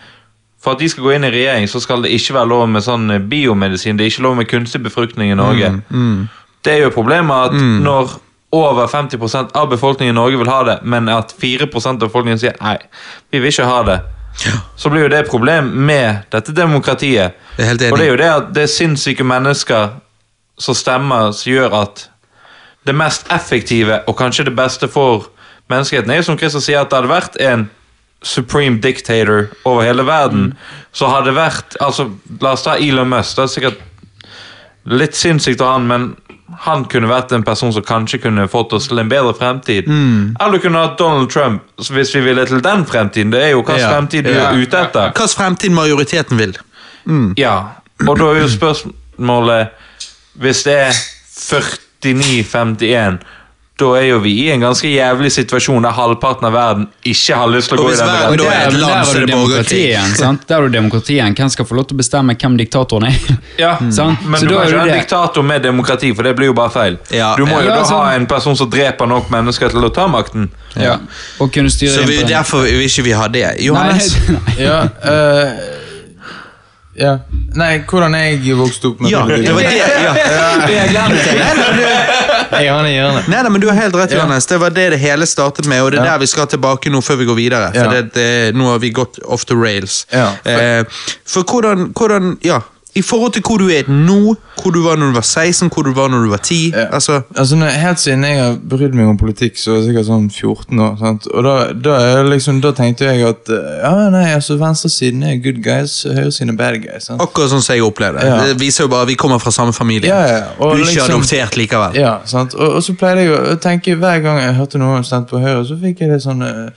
for 0.61 0.73
at 0.77 0.79
de 0.83 0.89
skal 0.93 1.05
gå 1.05 1.15
inn 1.17 1.25
i 1.25 1.31
regjering, 1.33 1.69
så 1.69 1.81
skal 1.81 2.03
det 2.03 2.11
ikke 2.13 2.35
være 2.37 2.49
lov 2.51 2.67
med 2.69 2.83
sånn 2.85 3.11
eh, 3.11 3.19
biomedisin. 3.19 3.97
Det 3.97 4.05
er 4.05 4.11
ikke 4.13 4.27
lov 4.27 4.37
med 4.37 4.49
kunstig 4.51 4.83
befruktning 4.85 5.33
i 5.33 5.39
Norge. 5.39 5.71
Mm, 5.91 6.29
Det 6.63 6.73
er 6.75 6.83
jo 6.85 6.91
problemet 6.93 7.47
at 7.49 7.55
når 7.57 8.19
over 8.53 8.87
50% 8.91 9.55
av 9.57 9.71
befolkningen 9.71 10.13
i 10.13 10.19
Norge 10.19 10.37
vil 10.37 10.49
ha 10.51 10.63
det, 10.65 10.79
men 10.83 11.09
at 11.09 11.33
4% 11.41 11.87
av 12.03 12.09
befolkningen 12.09 12.39
sier 12.43 12.57
nei, 12.61 12.77
vi 13.33 13.39
vil 13.39 13.49
ikke 13.53 13.65
ha 13.71 13.83
det, 13.87 14.01
så 14.77 14.91
blir 14.91 15.05
jo 15.05 15.11
det 15.13 15.25
et 15.25 15.31
problem 15.31 15.73
med 15.89 16.23
dette 16.33 16.55
demokratiet. 16.57 17.37
Det 17.57 17.65
er 17.65 17.73
helt 17.73 17.83
enig. 17.83 17.93
Og 17.93 17.99
det 17.99 18.07
er 18.07 18.11
jo 18.11 18.21
det 18.21 18.31
at 18.31 18.55
det 18.55 18.63
er 18.63 18.73
sinnssyke 18.73 19.27
mennesker 19.27 19.97
som 20.61 20.77
stemmer, 20.77 21.33
som 21.37 21.53
gjør 21.53 21.77
at 21.83 22.07
det 22.87 22.95
mest 22.97 23.29
effektive 23.33 24.01
og 24.09 24.17
kanskje 24.17 24.49
det 24.49 24.57
beste 24.57 24.89
for 24.89 25.29
menneskeheten 25.71 26.11
er 26.11 26.21
jo 26.21 26.31
som 26.31 26.39
Christer 26.41 26.65
sier, 26.65 26.81
at 26.81 26.91
det 26.91 27.01
hadde 27.01 27.13
vært 27.13 27.37
en 27.45 27.69
supreme 28.23 28.81
dictator 28.83 29.49
over 29.65 29.85
hele 29.87 30.05
verden, 30.05 30.55
så 30.93 31.09
hadde 31.09 31.31
det 31.31 31.37
vært 31.39 31.77
altså, 31.81 32.11
La 32.43 32.53
oss 32.53 32.65
ta 32.67 32.77
Elon 32.77 33.09
Musk. 33.09 33.37
Det 33.37 33.45
er 33.45 33.53
sikkert 33.55 33.85
litt 34.87 35.15
sinnssykt 35.17 35.61
av 35.61 35.73
han, 35.73 35.87
men 35.87 36.17
han 36.65 36.85
kunne 36.91 37.07
vært 37.09 37.33
en 37.33 37.45
person 37.47 37.73
som 37.73 37.83
kanskje 37.87 38.19
kunne 38.25 38.49
fått 38.51 38.73
oss 38.73 38.89
til 38.89 38.99
en 38.99 39.09
bedre 39.09 39.35
fremtid. 39.39 39.87
Eller 39.87 40.53
du 40.53 40.59
kunne 40.59 40.79
hatt 40.83 40.99
Donald 40.99 41.31
Trump, 41.31 41.63
hvis 41.79 42.15
vi 42.15 42.21
ville 42.21 42.47
til 42.47 42.61
den 42.65 42.85
fremtiden. 42.87 43.31
Det 43.31 43.43
er 43.45 43.51
jo 43.51 43.63
hvilken 43.63 43.79
Ja. 43.79 43.91
fremtid 43.93 44.25
du 44.25 44.31
Ja. 44.33 44.51
er 44.51 44.57
ute 44.59 44.77
etter. 44.79 45.13
Hvilken 45.13 45.29
fremtid 45.29 45.71
majoriteten 45.71 46.39
vil. 46.39 46.57
Ja, 47.37 47.55
og 48.09 48.19
da 48.19 48.25
er 48.25 48.41
jo 48.41 48.49
spørsmålet 48.49 49.69
Hvis 50.41 50.63
det 50.63 50.73
er 50.79 50.93
49-51, 52.03 53.19
da 53.81 53.89
er 53.99 54.07
jo 54.11 54.19
vi 54.23 54.33
i 54.45 54.47
en 54.55 54.63
ganske 54.63 54.89
jævlig 54.91 55.31
situasjon 55.35 55.85
der 55.87 55.95
halvparten 55.97 56.47
av 56.49 56.55
verden 56.55 56.87
ikke 57.07 57.39
har 57.41 57.51
lyst 57.53 57.73
til 57.73 57.81
å 57.81 57.87
gå 57.87 57.93
i 57.93 57.97
den 57.99 58.11
verden 58.11 58.33
er 58.33 58.75
der, 58.77 58.93
er 59.01 59.11
du 59.11 59.21
det 59.21 59.31
demokratien. 59.33 60.15
sant? 60.19 60.45
Der 60.49 60.57
er 60.59 60.69
du 60.69 60.77
demokratien. 60.77 61.35
Hvem 61.39 61.51
skal 61.55 61.69
få 61.69 61.79
lov 61.79 61.89
til 61.91 61.99
å 61.99 62.01
bestemme 62.03 62.37
hvem 62.39 62.59
diktatoren 62.61 63.09
er? 63.11 63.19
Ja, 63.59 63.73
Sant? 63.99 64.23
Men 64.27 64.41
Så 64.41 64.49
du 64.49 64.55
kan 64.55 64.69
ikke 64.69 64.79
ha 64.79 64.87
en 64.87 64.95
diktator 65.01 65.47
med 65.51 65.65
demokrati, 65.67 66.13
for 66.15 66.29
det 66.29 66.37
blir 66.39 66.53
jo 66.53 66.57
bare 66.61 66.75
feil. 66.75 67.01
Ja, 67.15 67.33
du 67.39 67.45
må 67.49 67.59
jo 67.61 67.69
ja, 67.69 67.81
da 67.81 67.89
sånn. 67.89 68.05
ha 68.05 68.15
en 68.21 68.29
person 68.31 68.57
som 68.61 68.71
dreper 68.71 69.11
nok 69.11 69.33
mennesker 69.33 69.73
til 69.75 69.89
å 69.89 69.93
ta 69.95 70.07
makten. 70.11 70.49
Ja. 70.79 70.99
Og 71.41 71.53
kunne 71.55 71.73
styre 71.73 71.97
Så 71.99 72.07
vi, 72.09 72.21
derfor 72.29 72.69
vil 72.69 72.87
ikke 72.87 73.07
vi 73.09 73.17
ha 73.17 73.29
det. 73.33 73.47
Johannes? 73.65 74.15
nei. 74.29 74.57
Ja, 74.63 74.81
uh, 75.05 75.79
ja. 77.01 77.15
Nei, 77.57 77.71
hvordan 77.89 78.13
jeg 78.19 78.57
vokste 78.59 78.91
opp 78.91 79.01
med 79.01 79.13
Ja, 79.13 79.23
det 79.25 79.55
var 79.55 79.63
det. 79.65 79.71
Ja. 80.05 80.13
Jeg 80.69 80.91
glemte 80.93 81.31
det. 81.39 82.40
Jeg 82.51 82.73
har 82.73 82.83
det 82.83 82.91
i 82.91 82.97
hjørnet. 82.97 83.29
Nei, 83.31 83.43
nei, 83.45 83.51
men 83.55 83.63
Du 83.63 83.69
har 83.71 83.79
helt 83.79 83.95
rett, 83.95 84.13
Johannes. 84.15 84.47
Det 84.51 84.59
var 84.61 84.75
det 84.75 84.89
det 84.95 84.99
hele 85.03 85.27
startet 85.27 85.69
med, 85.71 85.83
og 85.83 85.93
det 85.93 86.01
er 86.01 86.09
der 86.11 86.19
vi 86.25 86.27
skal 86.31 86.49
tilbake 86.51 86.91
nå 86.91 87.01
før 87.05 87.21
vi 87.23 87.29
går 87.31 87.39
videre. 87.39 87.71
For 87.77 87.95
det, 87.95 88.03
det, 88.17 88.29
Nå 88.59 88.73
har 88.73 88.83
vi 88.83 88.91
gått 88.91 89.21
off 89.25 89.45
the 89.47 89.55
rails. 89.55 90.07
Ja. 90.13 90.33
Eh, 90.45 90.85
for 91.29 91.47
hvordan, 91.47 91.93
hvordan 91.95 92.37
Ja, 92.45 92.61
i 92.99 93.03
forhold 93.07 93.33
til 93.37 93.43
hvor 93.47 93.59
du 93.63 93.69
er 93.71 93.87
nå, 93.87 94.35
hvor 94.61 94.73
du 94.75 94.81
var 94.83 94.97
når 94.99 95.13
du 95.13 95.15
var 95.21 95.23
16, 95.27 95.69
hvor 95.71 95.85
du 95.87 95.93
var 95.95 96.09
når 96.11 96.25
du 96.25 96.31
var 96.33 96.41
10 96.43 96.73
Ja. 96.75 96.87
altså, 96.93 97.21
Altså, 97.37 97.57
Helt 97.57 98.01
siden 98.01 98.25
jeg 98.25 98.39
har 98.43 98.57
brydd 98.71 98.95
meg 98.99 99.07
om 99.07 99.17
politikk, 99.17 99.57
så 99.59 99.71
er 99.71 99.77
jeg 99.77 99.85
sikkert 99.91 100.07
sånn 100.09 100.27
14 100.31 100.81
år. 100.83 100.97
Sant? 100.99 101.27
Og 101.31 101.45
da, 101.47 101.55
da, 101.73 102.23
liksom, 102.27 102.59
da 102.61 102.73
tenkte 102.75 103.07
jeg 103.07 103.23
at 103.29 103.49
eh, 103.55 103.79
ja, 103.85 103.93
nei, 104.11 104.25
altså 104.35 104.57
venstresiden 104.59 105.23
er 105.23 105.39
good 105.45 105.63
guys, 105.63 106.01
høyresiden 106.03 106.51
er 106.51 106.59
bad 106.59 106.81
guys. 106.83 107.07
Sant? 107.07 107.23
Akkurat 107.23 107.53
sånn 107.55 107.63
som 107.63 107.75
jeg 107.79 107.87
opplevde. 107.87 108.27
Ja. 108.27 108.41
Det 108.51 108.59
viser 108.61 108.85
jo 108.85 108.91
bare 108.93 109.07
at 109.07 109.13
vi 109.15 109.19
kommer 109.23 109.39
fra 109.39 109.55
samme 109.55 109.73
familie. 109.73 110.11
Ja, 110.11 110.21
ja, 110.27 110.43
og 110.59 110.75
du 110.77 110.83
er 110.83 110.87
ikke 110.89 110.91
liksom- 110.99 111.15
adoptert 111.21 111.57
likevel. 111.63 111.95
Ja, 112.03 112.17
sant? 112.27 112.55
Og, 112.59 112.75
og 112.81 112.83
så 112.83 112.97
pleide 112.99 113.23
jeg 113.29 113.39
å 113.55 113.57
tenke 113.63 113.95
hver 113.97 114.21
gang 114.27 114.43
jeg 114.43 114.55
hørte 114.59 114.83
noen 114.83 115.07
stemt 115.07 115.31
på 115.31 115.39
Høyre, 115.39 115.63
så 115.71 115.79
fikk 115.81 116.03
jeg 116.03 116.11
det 116.11 116.21
sånn 116.27 116.43
eh, 116.43 116.71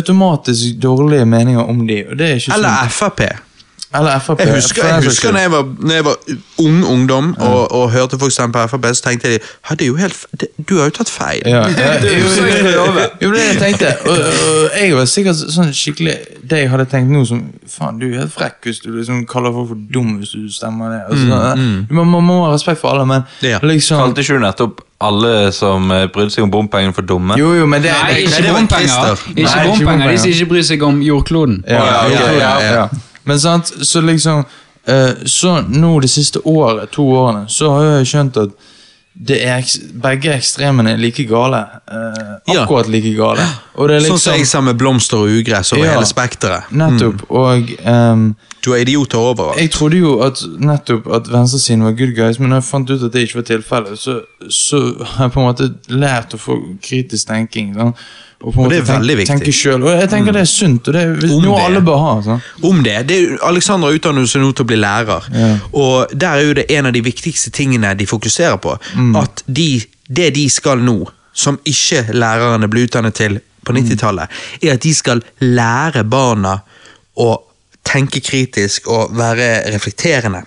automatisk 0.00 0.80
dårlige 0.82 1.24
meninger 1.28 1.68
om 1.68 1.86
de, 1.86 2.02
og 2.10 2.16
det 2.18 2.30
er 2.30 2.40
ikke 2.40 2.54
Eller 2.56 2.68
sånn. 2.88 2.96
Frp. 2.98 3.22
Eller 3.94 4.18
FAP. 4.24 4.40
Jeg 4.40 4.54
husker, 4.54 4.86
jeg 4.88 5.04
husker 5.04 5.32
når 5.32 5.40
jeg 5.46 5.50
var, 5.52 5.64
når 5.80 5.94
jeg 5.94 6.04
var 6.04 6.16
ung 6.62 6.84
ungdom 6.86 7.34
og, 7.38 7.72
og 7.72 7.90
hørte 7.92 8.18
på 8.18 8.28
Frp, 8.32 8.86
så 8.94 9.02
tenkte 9.08 9.28
jeg 9.34 9.40
«Hæ, 9.68 9.74
det 9.74 9.82
er 9.82 9.90
jo 9.90 9.96
helt, 9.96 10.14
f- 10.16 10.26
det, 10.40 10.48
du 10.68 10.78
har 10.78 10.84
jo 10.88 10.94
tatt 10.96 11.10
feil. 11.12 11.42
Ja, 11.46 11.62
ja, 11.82 11.90
jo, 12.00 12.10
jo, 12.10 13.02
jo, 13.22 13.32
det 13.34 13.42
jeg 13.50 13.58
tenkte. 13.60 13.90
Og, 14.06 14.16
og 14.16 14.78
jeg 14.80 14.94
var 14.96 15.04
sikkert 15.10 15.42
sånn 15.52 15.72
skikkelig 15.76 16.14
Det 16.48 16.58
jeg 16.62 16.70
hadde 16.72 16.86
tenkt 16.90 17.12
nå 17.12 17.24
som 17.28 17.42
Faen, 17.68 17.98
du 18.00 18.06
er 18.10 18.22
helt 18.22 18.32
frekk 18.34 18.64
hvis 18.68 18.80
du 18.84 18.88
liksom 18.96 19.26
kaller 19.30 19.52
folk 19.54 19.68
for 19.74 19.82
dum 19.94 20.16
hvis 20.22 20.32
du 20.36 20.48
stemmer 20.52 20.90
det. 20.94 21.02
Altså, 21.08 21.28
sånn, 21.28 21.86
man, 21.90 22.08
man 22.16 22.26
må 22.30 22.38
ha 22.46 22.54
respekt 22.54 22.80
for 22.82 22.94
alle, 22.96 23.04
men 23.08 23.28
Ja. 23.44 23.60
liksom 23.62 24.00
Kalte 24.02 24.24
ikke 24.24 24.38
du 24.40 24.44
nettopp 24.46 24.80
alle 25.02 25.50
som 25.52 25.88
eh, 25.90 26.04
brydde 26.14 26.30
seg 26.30 26.44
om 26.46 26.50
bompengene 26.52 26.94
for 26.94 27.02
dumme? 27.02 27.34
Jo, 27.40 27.52
jo, 27.58 27.64
men 27.66 27.82
det, 27.82 27.90
Nei, 27.90 28.12
det, 28.14 28.26
ikke 28.28 28.42
det 28.44 28.52
bompenger. 28.54 29.24
Ikke 29.32 29.34
Nei, 29.34 29.42
ikke 29.42 29.64
bompenger, 29.66 29.78
De 29.78 29.86
bompenger. 29.88 30.20
som 30.22 30.30
ikke 30.36 30.46
bryr 30.52 30.66
seg 30.68 30.84
om 30.86 31.00
jordkloden. 31.02 31.56
Ja, 31.66 31.80
Å, 31.82 31.88
ja, 31.88 32.04
ja, 32.12 32.20
ja, 32.20 32.52
ja, 32.62 32.76
ja. 32.76 32.84
Men 33.24 33.38
sant, 33.40 33.72
så 33.86 34.00
liksom 34.02 34.44
eh, 34.86 35.14
Så 35.26 35.60
nå 35.68 36.00
de 36.02 36.08
siste 36.08 36.40
året, 36.46 36.90
to 36.90 37.02
årene, 37.06 37.44
så 37.48 37.70
har 37.70 37.84
jeg 37.98 38.06
skjønt 38.06 38.36
at 38.36 38.50
det 39.14 39.36
er, 39.44 39.60
begge 40.00 40.30
ekstremene 40.32 40.94
er 40.94 40.96
like 40.96 41.24
gale. 41.28 41.58
eh, 41.92 42.54
Ja. 42.54 42.62
akkurat 42.62 42.88
like 42.88 43.10
gale. 43.14 43.40
Er 43.42 44.00
Sånn 44.00 44.18
som 44.18 44.32
liksom 44.32 44.38
jeg 44.38 44.46
sa 44.46 44.60
med 44.60 44.78
blomster 44.80 45.18
og 45.18 45.28
ugress 45.28 45.72
over 45.72 45.84
Ja. 45.84 45.92
hele 45.98 46.06
spekteret. 46.06 46.62
Nettopp. 46.72 47.20
Og 47.30 47.68
um, 47.86 48.34
Du 48.64 48.72
er 48.72 48.76
idioter 48.80 49.18
overalt. 49.18 49.58
jeg 49.60 49.70
trodde 49.70 49.98
jo 49.98 50.20
at 50.20 50.40
nettopp 50.58 51.06
at 51.12 51.28
venstresiden 51.28 51.84
var 51.84 51.92
good 51.92 52.14
guys, 52.16 52.38
men 52.40 52.48
når 52.50 52.56
jeg 52.56 52.64
fant 52.64 52.90
ut 52.90 53.02
at 53.04 53.12
det 53.12 53.28
ikke 53.28 53.34
var 53.34 53.42
tilfellet, 53.42 53.98
så, 53.98 54.20
så 54.48 54.80
har 55.04 55.24
jeg 55.28 55.32
på 55.32 55.40
en 55.40 55.46
måte 55.46 55.74
lært 55.90 56.32
å 56.34 56.38
få 56.38 56.56
kritisk 56.82 57.26
tenking. 57.28 57.74
Sånn. 57.74 57.94
Og, 58.42 58.56
Og 58.58 58.70
det 58.70 58.78
er 58.80 58.86
veldig 58.88 59.16
viktig. 59.16 59.36
tenke 59.38 59.52
selv. 59.54 59.84
Og 59.86 60.00
jeg 60.00 60.08
tenker 60.10 60.32
det 60.34 60.40
er 60.42 60.50
sunt, 60.50 60.88
og 60.88 60.94
det 60.94 61.02
er 61.02 61.12
noe 61.30 61.56
det. 61.56 61.64
alle 61.66 61.80
bør 61.86 61.98
ha. 62.02 62.14
Så. 62.22 62.40
om 62.68 62.82
det. 62.82 62.96
det 63.08 63.18
er, 63.22 63.36
Alexander 63.46 63.88
utdanner 63.94 64.26
seg 64.26 64.42
nå 64.42 64.52
til 64.52 64.64
å 64.64 64.70
bli 64.72 64.76
lærer, 64.82 65.28
Ja. 65.32 65.50
og 65.72 66.10
der 66.12 66.28
er 66.28 66.42
jo 66.48 66.54
det 66.54 66.66
en 66.70 66.86
av 66.86 66.92
de 66.92 67.00
viktigste 67.02 67.50
tingene 67.54 67.94
de 67.96 68.06
fokuserer 68.06 68.56
på. 68.58 68.76
Mm. 68.96 69.14
At 69.22 69.42
de, 69.46 69.82
det 70.08 70.34
de 70.34 70.48
skal 70.50 70.78
nå, 70.82 70.98
som 71.32 71.58
ikke 71.64 72.08
lærerne 72.12 72.68
ble 72.68 72.84
utdannet 72.88 73.14
til 73.14 73.40
på 73.64 73.72
Mm. 73.72 73.84
90-tallet, 73.84 74.28
er 74.62 74.72
at 74.74 74.80
de 74.82 74.94
skal 74.94 75.22
lære 75.40 76.02
barna 76.10 76.56
å 77.16 77.36
tenke 77.82 78.20
kritisk 78.22 78.86
og 78.92 79.10
være 79.18 79.74
reflekterende. 79.74 80.42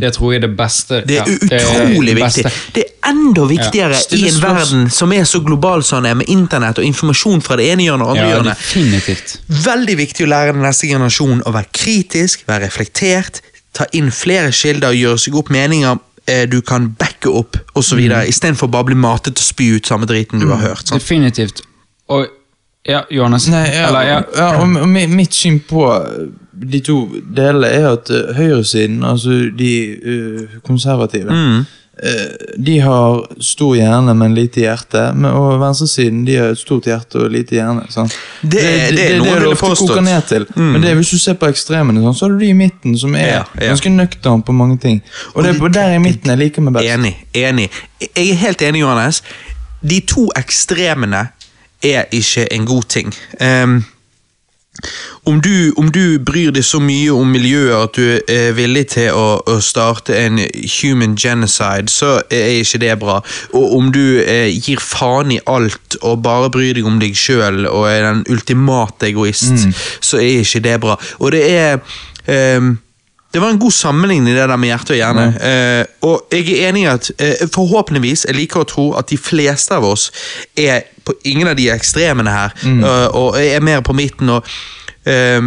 Det 0.00 0.12
tror 0.14 0.32
jeg 0.32 0.42
er 0.42 0.46
det 0.46 0.56
beste. 0.56 1.00
Det 1.08 1.18
er 1.18 1.30
utrolig 1.32 2.12
det 2.12 2.16
viktig. 2.20 2.44
Det 2.74 2.84
er 2.84 3.10
enda 3.10 3.46
viktigere 3.48 3.96
ja. 3.96 4.18
i 4.18 4.28
en 4.28 4.40
verden 4.42 4.90
som 4.92 5.12
er 5.12 5.24
så 5.28 5.40
global 5.44 5.84
som 5.84 6.02
den 6.02 6.12
er, 6.12 6.18
med 6.20 6.30
internett 6.32 6.78
og 6.78 6.84
informasjon 6.84 7.42
fra 7.44 7.56
det 7.60 7.70
ene 7.72 7.88
hjørnet 7.88 8.06
og 8.06 8.14
andre 8.14 8.28
Ja, 8.28 8.36
hjørnet. 8.36 9.36
Veldig 9.64 9.98
viktig 10.02 10.26
å 10.26 10.30
lære 10.30 10.54
den 10.56 10.64
neste 10.64 10.90
generasjonen 10.90 11.42
å 11.48 11.54
være 11.56 11.72
kritisk, 11.72 12.44
være 12.48 12.68
reflektert, 12.68 13.40
ta 13.74 13.88
inn 13.96 14.12
flere 14.14 14.52
kilder, 14.54 14.94
gjøre 14.94 15.24
seg 15.24 15.40
opp 15.40 15.50
meninger 15.54 15.98
eh, 16.30 16.44
du 16.50 16.60
kan 16.62 16.92
backe 17.00 17.32
opp, 17.32 17.58
osv. 17.74 17.98
Mm. 18.04 18.20
Istedenfor 18.30 18.70
bare 18.72 18.88
å 18.88 18.92
bli 18.92 19.00
matet 19.00 19.40
og 19.40 19.48
spy 19.48 19.74
ut 19.78 19.88
samme 19.88 20.08
driten 20.10 20.42
du 20.42 20.50
har 20.52 20.62
hørt. 20.62 20.86
Sant? 20.86 21.00
Definitivt. 21.00 21.64
Og 22.12 22.28
ja, 22.84 23.06
Johannes. 23.10 23.48
Nei, 23.48 23.64
ja, 23.72 23.88
Eller, 23.88 24.08
ja. 24.08 24.22
ja, 24.36 24.48
og, 24.60 24.74
og 24.84 24.88
mitt 24.92 25.36
syn 25.36 25.62
på 25.64 25.86
de 26.62 26.80
to 26.80 27.08
delene 27.36 27.66
er 27.66 27.88
at 27.92 28.10
eh, 28.10 28.34
høyresiden, 28.36 29.02
altså 29.04 29.30
de 29.58 29.70
eh, 29.92 30.60
konservative, 30.66 31.30
Mm. 31.30 31.64
eh, 32.02 32.54
de 32.66 32.80
har 32.80 33.26
stor 33.40 33.74
hjerne, 33.74 34.14
men 34.14 34.34
lite 34.34 34.60
hjerte. 34.60 35.02
Og 35.30 35.60
venstresiden 35.60 36.24
de 36.26 36.34
har 36.36 36.46
et 36.54 36.58
stort 36.58 36.84
hjerte 36.84 37.16
og 37.24 37.30
lite 37.30 37.54
hjerne. 37.58 37.84
Sant? 37.90 38.12
Det 38.42 38.62
er- 38.64 38.90
det 38.90 39.10
er 39.14 39.18
noe 39.18 39.38
det 39.40 39.46
ofte 39.52 39.86
koker 39.86 40.00
ned 40.02 40.22
til. 40.28 40.46
Men 40.56 40.82
det 40.82 40.94
hvis 40.96 41.10
du 41.10 41.18
ser 41.18 41.34
på 41.34 41.46
ekstremene, 41.46 42.00
sånn, 42.02 42.14
så 42.14 42.26
har 42.26 42.30
du 42.34 42.38
de 42.38 42.48
i 42.48 42.52
midten 42.52 42.98
som 42.98 43.14
er 43.14 43.26
Ja, 43.26 43.42
ja. 43.60 43.68
ganske 43.68 43.90
nøktern 43.90 44.42
på 44.44 44.52
mange 44.52 44.78
ting. 44.78 45.02
Og, 45.34 45.42
det 45.44 45.56
er 45.60 45.68
der 45.68 45.94
i 45.94 45.98
midten 45.98 46.30
jeg 46.30 46.38
liker 46.38 46.62
meg 46.62 46.74
best. 46.74 46.86
Enig. 46.94 47.14
enig. 47.34 47.70
Jeg 48.00 48.30
er 48.30 48.34
helt 48.34 48.62
enig, 48.62 48.80
Johannes. 48.80 49.22
De 49.82 50.00
to 50.00 50.30
ekstremene 50.36 51.28
er 51.82 52.04
ikke 52.12 52.46
en 52.52 52.64
god 52.66 52.82
ting. 52.88 53.12
Ehm, 53.40 53.84
om, 55.24 55.40
du, 55.40 55.72
om 55.76 55.90
du 55.92 56.18
bryr 56.18 56.52
deg 56.52 56.64
så 56.66 56.80
mye 56.82 57.12
om 57.14 57.30
miljøet 57.32 57.74
at 57.78 57.98
du 57.98 58.32
er 58.34 58.54
villig 58.56 58.84
til 58.94 59.16
å, 59.16 59.38
å 59.48 59.56
starte 59.64 60.16
en 60.18 60.40
human 60.80 61.16
genocide, 61.16 61.88
så 61.92 62.18
er 62.28 62.58
ikke 62.60 62.82
det 62.82 62.94
bra. 63.00 63.20
Og 63.54 63.76
om 63.78 63.90
du 63.94 64.20
eh, 64.20 64.50
gir 64.52 64.82
faen 64.82 65.32
i 65.32 65.40
alt 65.46 65.98
og 66.02 66.22
bare 66.26 66.50
bryr 66.52 66.74
deg 66.76 66.88
om 66.88 66.98
deg 67.02 67.16
sjøl 67.18 67.64
og 67.70 67.88
er 67.90 68.08
den 68.08 68.24
ultimate 68.34 69.12
egoist, 69.12 69.68
så 70.04 70.20
er 70.20 70.42
ikke 70.42 70.64
det 70.66 70.80
bra. 70.82 70.98
Og 71.22 71.32
det 71.34 71.44
er 71.54 71.78
ehm, 72.30 72.76
det 73.34 73.40
var 73.42 73.50
en 73.50 73.58
god 73.58 73.74
sammenligning 73.74 74.36
det 74.36 74.48
der 74.48 74.56
med 74.56 74.70
hjerte 74.70 74.94
og 74.94 74.96
hjerne. 75.00 75.26
Eh, 75.42 75.84
og 76.06 76.32
jeg 76.32 76.46
er 76.54 76.68
enig 76.68 76.84
i 76.84 76.90
at 76.92 77.10
eh, 77.18 77.48
forhåpentligvis, 77.50 78.24
jeg 78.28 78.38
liker 78.38 78.62
å 78.62 78.68
tro 78.70 78.84
at 78.94 79.10
de 79.10 79.18
fleste 79.18 79.74
av 79.74 79.86
oss 79.88 80.10
er 80.56 80.86
på 81.04 81.16
ingen 81.26 81.50
av 81.50 81.58
de 81.58 81.66
ekstremene 81.74 82.30
her, 82.30 82.54
eh, 82.62 83.08
og 83.10 83.34
er 83.40 83.60
mer 83.60 83.82
på 83.82 83.92
midten. 83.92 84.30
og 84.30 84.46
eh, 85.04 85.42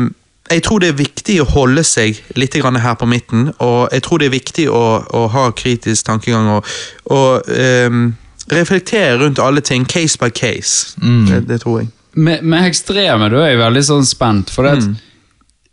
jeg 0.51 0.63
tror 0.63 0.83
det 0.83 0.91
er 0.91 0.99
viktig 0.99 1.39
å 1.43 1.47
holde 1.51 1.83
seg 1.83 2.19
litt 2.35 2.55
grann 2.59 2.79
her 2.79 2.99
på 2.99 3.07
midten, 3.07 3.49
og 3.63 3.89
jeg 3.91 4.03
tror 4.03 4.19
det 4.19 4.29
er 4.29 4.35
viktig 4.35 4.69
å, 4.71 4.85
å 5.07 5.25
ha 5.33 5.49
kritisk 5.51 6.07
tankegang 6.07 6.47
og, 6.53 6.69
og 7.11 7.49
um, 7.51 8.13
reflektere 8.51 9.17
rundt 9.19 9.41
alle 9.43 9.61
ting, 9.61 9.83
case 9.83 10.19
by 10.19 10.29
case. 10.31 10.95
Det, 11.27 11.41
det 11.49 11.59
tror 11.65 11.81
jeg. 11.81 11.89
Med, 12.15 12.43
med 12.47 12.69
ekstreme 12.69 13.27
da 13.29 13.43
er 13.43 13.53
jeg 13.53 13.59
veldig 13.59 13.83
sånn 13.89 14.07
spent. 14.07 14.53
For 14.53 14.65
det 14.65 14.77
at 14.77 14.87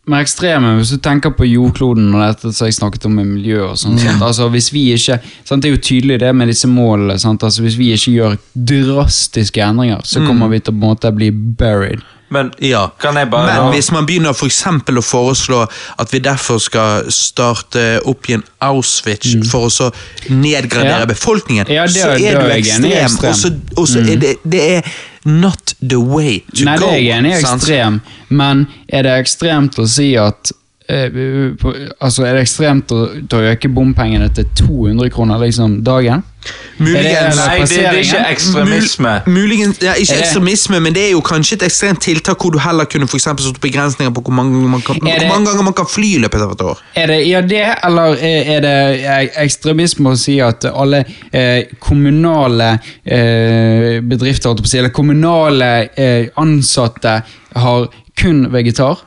med 0.06 0.20
ekstreme, 0.20 0.76
Hvis 0.76 0.90
du 0.90 0.96
tenker 0.98 1.30
på 1.30 1.46
jordkloden 1.48 2.14
og 2.14 2.20
dette 2.26 2.52
som 2.52 2.66
jeg 2.66 2.74
snakket 2.76 3.06
om 3.06 3.14
med 3.16 3.24
miljø 3.26 3.62
og 3.70 3.78
sånt, 3.78 4.00
sant? 4.00 4.22
Altså, 4.22 4.48
hvis 4.52 4.70
vi 4.72 4.92
ikke, 4.92 5.18
sant? 5.44 5.62
Det 5.62 5.70
er 5.70 5.76
jo 5.76 5.82
tydelig 5.82 6.20
det 6.20 6.34
med 6.36 6.48
disse 6.52 6.68
målene. 6.68 7.18
Sant? 7.18 7.42
Altså, 7.42 7.62
hvis 7.62 7.78
vi 7.78 7.92
ikke 7.96 8.12
gjør 8.18 8.36
drastiske 8.54 9.62
endringer, 9.64 10.02
så 10.04 10.20
kommer 10.26 10.48
vi 10.52 10.60
til 10.60 10.74
å 10.74 10.78
på 10.78 10.84
en 10.84 10.92
måte 10.94 11.14
bli 11.16 11.30
buried. 11.30 12.02
Men 12.34 12.50
Ja, 12.60 12.88
kan 12.98 13.14
jeg 13.16 13.28
bare 13.30 13.46
Men 13.62 13.72
hvis 13.74 13.92
man 13.92 14.06
begynner 14.06 14.32
for 14.34 14.48
å 14.48 15.02
foreslå 15.04 15.66
at 15.98 16.10
vi 16.12 16.18
derfor 16.18 16.58
skal 16.58 17.04
starte 17.12 18.00
opp 18.04 18.26
igjen 18.26 18.42
Auschwitz 18.64 19.34
for 19.50 19.68
å 19.68 19.70
så 19.70 19.90
nedgradere 20.30 21.00
Ja. 21.00 21.06
befolkningen, 21.06 21.66
Ja, 21.68 21.86
det- 21.86 21.94
så 21.94 22.08
er 22.14 22.18
det, 22.18 22.32
du 22.40 22.50
ekstrem. 22.50 22.84
ekstrem. 22.92 23.30
Og 23.30 23.36
så, 23.36 23.52
og 23.76 23.88
er 24.10 24.16
det, 24.16 24.36
det 24.42 24.60
er 24.76 24.82
not 25.26 25.74
the 25.86 25.98
way 26.00 26.42
to 26.56 26.64
Nei, 26.64 26.76
go. 26.78 26.86
det 26.86 26.94
er 26.94 27.02
jeg 27.02 27.18
enig 27.24 27.32
i 27.38 27.40
sant? 27.40 28.02
Men 28.34 28.66
er 28.88 29.06
det 29.06 29.16
ekstremt 29.24 29.78
å 29.78 29.86
si 29.88 30.10
at 30.20 30.52
eh, 30.88 31.08
på, 31.60 31.72
altså 32.04 32.26
Er 32.28 32.36
det 32.36 32.42
ekstremt 32.44 32.92
å, 32.92 32.98
å 33.14 33.42
øke 33.54 33.70
bompengene 33.72 34.28
til 34.36 34.48
200 34.66 35.10
kroner 35.14 35.40
liksom 35.46 35.78
dagen? 35.86 36.22
Muligens 36.76 37.38
Er 37.38 37.38
Nei, 37.38 37.60
det, 37.62 37.68
det 37.70 37.84
er 37.88 37.98
ikke 38.02 38.18
ekstremisme. 38.34 39.12
Muligens, 39.32 39.78
ja, 39.80 39.94
Ikke 39.96 40.18
ekstremisme, 40.20 40.80
men 40.84 40.92
det 40.96 41.06
er 41.06 41.12
jo 41.14 41.22
kanskje 41.24 41.56
et 41.56 41.64
ekstremt 41.70 42.02
tiltak 42.04 42.42
hvor 42.42 42.52
du 42.52 42.58
heller 42.60 42.84
kunne 42.90 43.06
for 43.08 43.22
satt 43.22 43.40
begrensninger 43.62 44.12
på 44.12 44.24
hvor 44.26 44.34
mange, 44.36 44.60
man 44.68 44.82
kan, 44.84 44.98
det- 45.00 45.14
hvor 45.22 45.30
mange 45.30 45.48
ganger 45.48 45.64
man 45.70 45.76
kan 45.78 45.88
fly 45.88 46.10
i 46.18 46.20
løpet 46.26 46.44
av 46.44 46.52
et 46.52 46.64
år. 46.66 46.82
Er 47.00 47.12
det 47.14 47.18
ja, 47.30 47.40
det, 47.54 47.62
eller 47.88 48.18
er 48.20 48.52
er 48.58 48.60
det 48.66 49.30
ekstremisme 49.46 50.12
å 50.12 50.18
si 50.20 50.36
at 50.44 50.66
alle 50.68 51.04
eh, 51.32 51.64
kommunale 51.80 52.74
eh, 53.04 54.00
bedrifter, 54.04 54.50
holdt 54.50 54.60
jeg 54.60 54.66
på 54.66 54.68
å 54.68 54.74
si, 54.74 54.78
eller 54.82 54.94
kommunale 55.00 55.70
eh, 55.96 56.28
ansatte 56.44 57.20
har 57.54 57.88
kun 58.20 58.46
vegetar? 58.52 59.02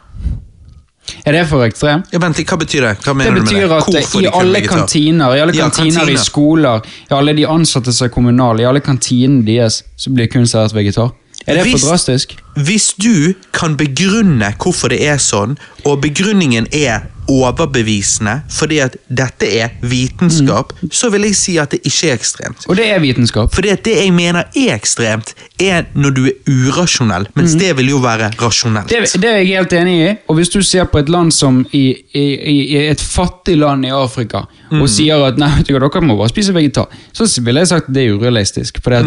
Er 1.26 1.32
det 1.32 1.46
for 1.48 1.64
ekstremt? 1.64 2.10
Ja, 2.12 2.20
vent, 2.20 2.36
hva 2.44 2.58
betyr 2.60 2.82
det? 2.84 2.90
Hva 3.00 3.14
Det 3.14 3.16
mener 3.16 3.32
du 3.32 3.40
med 3.40 3.46
betyr 3.48 3.68
det? 3.68 3.78
at 3.78 4.16
i 4.20 4.28
alle 4.42 4.62
kantiner, 4.68 5.36
i 5.36 5.40
alle 5.40 5.54
Ja, 5.56 5.70
kantiner, 5.70 6.00
kantiner. 6.02 6.14
i 6.14 6.18
skoler, 6.24 6.82
i 7.10 7.14
alle 7.16 7.34
de 7.38 7.46
ansatte 7.48 7.94
som 7.94 8.06
er 8.06 8.12
kommunale, 8.12 8.62
i 8.62 8.66
alle 8.68 8.82
kantinene 8.84 9.46
deres, 9.48 9.84
så 9.98 10.12
blir 10.14 10.28
kun 10.28 10.46
servert 10.48 10.74
vegetar. 10.76 11.12
Er 11.48 11.56
det 11.56 11.64
Visst. 11.66 11.80
for 11.86 11.92
drastisk? 11.94 12.36
Hvis 12.58 12.94
du 12.98 13.34
kan 13.54 13.76
begrunne 13.78 14.54
hvorfor 14.58 14.90
det 14.90 15.02
er 15.08 15.18
sånn, 15.22 15.58
og 15.86 16.02
begrunningen 16.02 16.68
er 16.74 17.06
overbevisende 17.28 18.38
fordi 18.56 18.78
at 18.80 18.96
dette 19.10 19.48
er 19.60 19.74
vitenskap, 19.84 20.72
Mm. 20.82 20.90
så 20.92 21.10
vil 21.12 21.22
jeg 21.28 21.36
si 21.36 21.58
at 21.58 21.72
det 21.72 21.82
ikke 21.84 22.08
er 22.10 22.14
ekstremt. 22.16 22.66
Og 22.70 22.76
det 22.78 22.86
er 22.88 23.00
vitenskap. 23.00 23.54
Fordi 23.54 23.70
at 23.70 23.84
det 23.84 23.96
jeg 23.98 24.14
mener 24.14 24.46
er 24.56 24.76
ekstremt, 24.76 25.34
er 25.60 25.84
når 25.96 26.10
du 26.16 26.22
er 26.28 26.32
urasjonell, 26.48 27.28
mens 27.36 27.54
det 27.60 27.76
vil 27.78 27.90
jo 27.90 27.98
være 27.98 28.32
rasjonelt. 28.40 28.88
Mm. 28.88 29.04
Det, 29.12 29.22
det 29.22 29.30
er 29.30 29.38
jeg 29.42 29.48
helt 29.48 29.74
enig 29.74 29.96
i. 30.10 30.16
Og 30.30 30.36
hvis 30.36 30.50
du 30.50 30.62
ser 30.62 30.86
på 30.86 31.00
et 31.00 31.10
land 31.10 31.32
som 31.34 31.66
i, 31.74 31.96
i, 32.14 32.24
i 32.46 32.78
et 32.88 33.02
fattig 33.02 33.58
land 33.58 33.86
i 33.86 33.90
Afrika 33.90 34.46
Mm. 34.70 34.82
og 34.82 34.90
sier 34.92 35.22
at 35.24 35.38
nei, 35.40 35.48
vet 35.58 35.68
du 35.70 35.74
hva, 35.78 35.80
dere 35.88 36.02
må 36.04 36.18
bare 36.20 36.28
spise 36.28 36.52
vegetar, 36.52 36.88
så 37.16 37.24
ville 37.42 37.62
jeg 37.62 37.68
sagt 37.70 37.86
at 37.88 37.94
det 37.96 38.02
er 38.04 38.18
urealistisk. 38.20 38.82
For 38.84 38.90
det, 38.92 39.00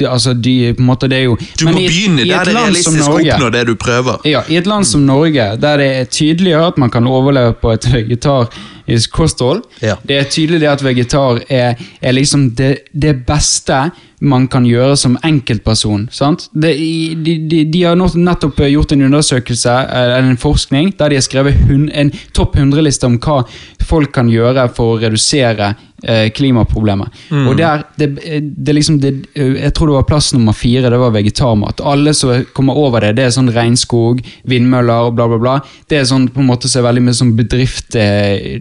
er- 0.00 0.08
altså, 0.08 0.32
de, 0.32 0.72
måte, 0.78 1.06
det 1.08 1.18
er 1.18 1.24
jo 1.24 1.36
Mm. 1.36 1.46
Du 1.58 1.64
må 1.68 1.78
i 1.80 1.86
begynne 1.88 2.24
der 2.28 2.44
det 2.44 2.54
er 2.54 2.60
realistisk 2.62 2.91
Norge- 3.00 3.34
oppnå 3.34 3.50
det 3.54 3.66
du 3.66 3.74
prøver. 3.76 4.18
Ja, 4.28 4.42
I 4.48 4.56
et 4.60 4.66
land 4.66 4.86
som 4.86 5.06
Norge, 5.06 5.56
der 5.60 5.76
det 5.78 5.88
er 5.96 6.04
tydeligere 6.04 6.66
at 6.72 6.78
man 6.78 6.90
kan 6.90 7.06
overleve 7.06 7.54
på 7.60 7.72
et 7.72 7.86
vegetarisk 7.92 9.10
kosthold 9.12 9.62
Ja. 9.82 9.96
Det 10.06 10.16
er 10.18 10.24
tydelig 10.30 10.68
at 10.68 10.82
vegetar 10.84 11.40
er, 11.48 11.74
er 12.02 12.12
liksom 12.12 12.50
det, 12.56 12.78
det 12.92 13.24
beste 13.26 13.90
man 14.20 14.46
kan 14.48 14.64
gjøre 14.64 14.96
som 14.96 15.16
enkeltperson. 15.24 16.08
sant? 16.12 16.48
Det, 16.54 16.76
de, 17.24 17.38
de, 17.48 17.64
de 17.64 17.82
har 17.82 17.96
nettopp 17.96 18.60
gjort 18.70 18.92
en 18.92 19.02
undersøkelse, 19.08 19.72
en 20.18 20.36
forskning, 20.38 20.92
der 20.98 21.08
de 21.10 21.16
har 21.18 21.22
skrevet 21.26 21.54
hun, 21.66 21.88
en 21.92 22.12
topp 22.32 22.56
100-liste 22.56 23.06
om 23.06 23.18
hva 23.18 23.42
folk 23.82 24.12
kan 24.14 24.30
gjøre 24.30 24.68
for 24.76 24.94
å 24.94 25.00
redusere 25.02 25.74
eh, 26.02 26.28
klimaproblemet. 26.34 27.22
Og 27.46 27.56
der, 27.58 27.84
det, 27.98 28.08
det 28.18 28.72
er 28.72 28.76
liksom 28.76 28.98
det, 29.02 29.12
Jeg 29.34 29.72
tror 29.74 29.90
det 29.90 29.96
var 29.96 30.08
plass 30.08 30.32
nummer 30.34 30.56
fire, 30.56 30.90
det 30.90 31.00
var 31.00 31.14
vegetarmat. 31.14 31.80
Alle 31.84 32.14
som 32.14 32.44
kommer 32.56 32.78
over 32.78 33.06
det, 33.06 33.14
det 33.18 33.26
er 33.26 33.34
sånn 33.34 33.52
regnskog, 33.54 34.22
vindmøller 34.48 35.08
og 35.08 35.16
bla, 35.18 35.28
bla, 35.30 35.40
bla. 35.42 35.56
Det 35.88 36.00
er 36.00 36.08
sånn 36.08 36.28
på 36.32 36.42
en 36.42 36.50
måte 36.50 36.70
så 36.70 36.84
veldig 36.84 37.04
mye 37.06 37.18
sånn 37.18 37.34
bedrift, 37.38 37.96
eh, 37.96 38.60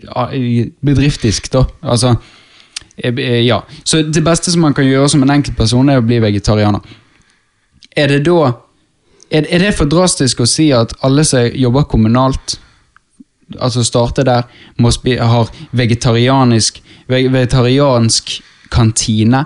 bedriftisk, 0.81 1.51
da. 1.53 1.65
Altså 1.81 2.15
eh, 2.97 3.13
eh, 3.13 3.39
Ja. 3.47 3.61
Så 3.83 4.03
det 4.03 4.25
beste 4.25 4.51
som 4.53 4.65
man 4.65 4.77
kan 4.77 4.87
gjøre 4.87 5.09
som 5.09 5.23
en 5.23 5.37
enkeltperson, 5.37 5.89
er 5.89 6.01
å 6.01 6.05
bli 6.05 6.21
vegetarianer. 6.23 6.99
Er 7.97 8.07
det 8.07 8.23
da 8.25 8.53
er, 9.31 9.47
er 9.47 9.63
det 9.63 9.75
for 9.77 9.89
drastisk 9.89 10.43
å 10.43 10.49
si 10.49 10.69
at 10.75 10.93
alle 11.07 11.23
som 11.27 11.47
jobber 11.55 11.87
kommunalt, 11.91 12.57
altså 13.59 13.83
starte 13.83 14.23
der, 14.23 14.43
må 14.79 14.91
ha 14.91 15.25
har 15.27 15.49
vegetarianisk 15.73 16.81
vegetariansk 17.09 18.41
kantine? 18.71 19.43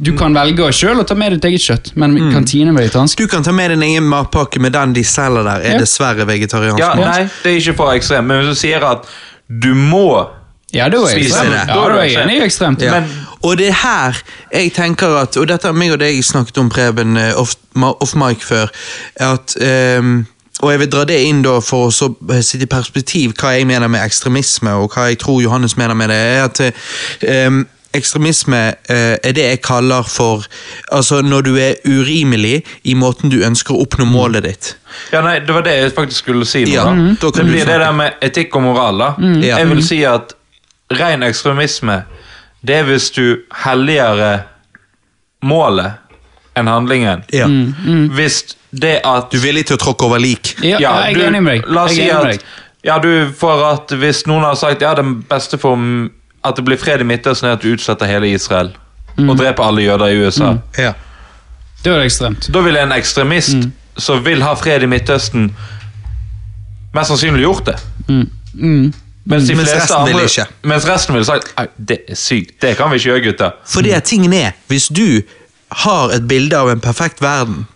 Du 0.00 0.12
kan 0.16 0.34
velge 0.36 0.70
sjøl 0.72 1.02
å 1.02 1.06
ta 1.06 1.14
med 1.18 1.34
ditt 1.36 1.44
eget 1.50 1.60
kjøtt, 1.66 1.90
men 2.00 2.14
kantine 2.32 2.72
er 2.72 2.78
vegetariansk. 2.78 3.18
Du 3.20 3.28
kan 3.28 3.42
ta 3.44 3.52
med 3.52 3.70
din 3.74 3.82
egen 3.82 4.06
matpakke, 4.08 4.60
med 4.64 4.72
den 4.72 4.94
de 4.96 5.04
selger 5.04 5.44
der, 5.44 5.60
er 5.60 5.72
Ja. 5.74 5.78
dessverre 5.82 6.24
vegetariansk. 6.26 6.78
Ja, 6.80 6.94
mat. 6.94 7.04
nei, 7.04 7.22
det 7.42 7.52
er 7.52 7.60
ikke 7.60 7.76
for 7.76 7.92
ekstremt, 7.92 8.26
men 8.26 8.40
hvis 8.44 8.54
du 8.54 8.60
sier 8.66 8.82
at 8.84 9.04
du 9.48 9.74
må 9.74 10.28
Ja, 10.74 10.88
da 10.88 10.96
er 10.96 11.00
jeg 11.18 11.24
Spise 11.26 11.36
ekstremt. 11.36 11.50
det. 11.52 11.68
Ja, 11.68 11.88
da 11.88 11.98
er 12.00 12.22
enig 12.24 12.36
i 12.40 12.44
ekstremt. 12.46 12.80
Ja. 12.80 12.92
Men- 13.00 13.10
og 13.42 13.58
det 13.58 13.68
er 13.68 13.72
her 13.72 14.22
jeg 14.54 14.72
tenker 14.72 15.20
at 15.20 15.36
Og 15.36 15.46
dette 15.46 15.64
har 15.66 15.72
meg 15.74 15.92
og 15.92 15.98
deg 15.98 16.22
snakket 16.24 16.56
om, 16.58 16.70
Preben, 16.70 17.14
eh, 17.18 17.34
off, 17.38 17.56
ma- 17.74 17.94
off 18.00 18.14
mic 18.14 18.38
før. 18.40 18.70
At 19.20 19.54
ehm, 19.60 20.26
og 20.62 20.70
jeg 20.70 20.78
vil 20.78 20.90
dra 20.92 21.04
det 21.08 21.18
inn 21.26 21.42
da 21.42 21.56
for 21.64 21.88
å 21.88 21.92
så 21.94 22.08
eh, 22.30 22.42
i 22.62 22.70
perspektiv 22.70 23.34
hva 23.40 23.56
jeg 23.56 23.66
mener 23.66 23.90
med 23.90 24.04
ekstremisme, 24.04 24.74
og 24.78 24.94
hva 24.94 25.08
jeg 25.10 25.18
tror 25.22 25.42
Johannes 25.42 25.76
mener 25.76 25.98
med 25.98 26.12
det. 26.14 26.18
er 26.18 26.44
at 26.46 26.60
ehm, 27.28 27.64
Ekstremisme 27.92 28.56
uh, 28.88 29.16
er 29.20 29.34
det 29.36 29.42
jeg 29.44 29.58
kaller 29.60 30.06
for 30.08 30.46
Altså 30.96 31.18
når 31.20 31.42
du 31.44 31.50
er 31.60 31.74
urimelig 31.84 32.62
i 32.88 32.94
måten 32.96 33.28
du 33.28 33.42
ønsker 33.44 33.74
å 33.74 33.82
oppnå 33.84 34.06
målet 34.08 34.46
ditt. 34.46 34.70
Ja, 35.12 35.20
nei, 35.20 35.42
Det 35.44 35.52
var 35.52 35.66
det 35.66 35.74
jeg 35.76 35.92
faktisk 35.92 36.24
skulle 36.24 36.48
si. 36.48 36.64
nå 36.64 36.72
Ja, 36.72 36.86
da. 36.88 37.10
Da 37.20 37.32
det 37.36 37.44
blir 37.50 37.66
det 37.68 37.80
der 37.82 37.92
med 37.92 38.16
etikk 38.24 38.56
og 38.56 38.62
moral. 38.62 38.98
da. 38.98 39.10
Ja. 39.44 39.58
Jeg 39.58 39.68
vil 39.68 39.84
si 39.84 40.00
at 40.08 40.32
ren 40.96 41.22
ekstremisme, 41.22 42.02
det 42.64 42.78
er 42.80 42.88
hvis 42.88 43.10
du 43.10 43.44
helligere 43.64 44.32
målet 45.42 46.00
enn 46.56 46.68
handlingen. 46.68 47.22
Ja. 47.32 47.46
Hvis 48.16 48.56
det 48.72 49.00
at 49.04 49.30
Du 49.32 49.38
er 49.38 49.42
villig 49.46 49.66
til 49.68 49.76
å 49.76 49.80
tråkke 49.80 50.04
over 50.08 50.18
lik. 50.20 50.54
Ja, 50.64 50.78
jeg 50.80 51.16
er 51.16 51.26
enig 51.28 51.42
med 51.42 51.52
deg. 51.60 51.66
La 51.72 51.84
oss 51.84 51.94
si 51.96 52.08
at 52.10 52.44
ja, 52.84 52.98
du, 52.98 53.30
for 53.38 53.62
at 53.68 53.92
hvis 53.94 54.24
noen 54.26 54.42
har 54.44 54.54
sagt 54.58 54.82
ja, 54.82 54.94
det 54.98 55.04
beste 55.30 55.58
for 55.60 55.78
at 56.44 56.56
det 56.58 56.64
blir 56.66 56.76
fred 56.80 57.00
i 57.00 57.04
Midtøsten, 57.06 57.46
er 57.48 57.52
at 57.58 57.62
du 57.62 57.68
utsetter 57.74 58.06
hele 58.10 58.32
Israel 58.34 58.72
Mm. 59.18 59.28
og 59.28 59.36
dreper 59.36 59.62
alle 59.62 59.82
jøder 59.84 60.08
i 60.08 60.22
USA. 60.24 60.54
Ja. 60.78 60.94
Det 61.84 61.92
var 61.92 62.00
ekstremt. 62.00 62.46
Da 62.52 62.62
ville 62.64 62.80
en 62.80 62.92
ekstremist 62.96 63.54
Mm. 63.58 63.72
som 63.98 64.22
vil 64.24 64.40
ha 64.42 64.54
fred 64.56 64.82
i 64.82 64.86
Midtøsten, 64.88 65.50
mest 66.94 67.08
sannsynlig 67.12 67.42
gjort 67.44 67.66
det. 67.66 67.76
Mm. 68.08 68.92
Mens, 69.24 69.46
de 69.48 69.54
Mens 69.54 69.68
resten 69.70 69.96
andre, 69.96 70.24
ikke. 70.24 70.46
mens 70.66 70.86
resten 70.88 71.14
ville 71.14 71.24
sagt 71.28 71.52
«Au, 71.60 71.66
det 71.78 71.98
er 72.08 72.14
sykt, 72.18 72.56
det 72.62 72.76
kan 72.76 72.90
vi 72.90 72.96
ikke 72.96 73.10
gjøre, 73.10 73.20
gutter. 73.28 73.52
For 73.68 73.82
det 73.82 74.00
tingen 74.08 74.32
er, 74.32 74.52
hvis 74.68 74.88
du 74.88 75.20
har 75.84 76.12
et 76.12 76.26
bilde 76.28 76.58
av 76.58 76.70
en 76.70 76.80
perfekt 76.80 77.20
verden, 77.22 77.66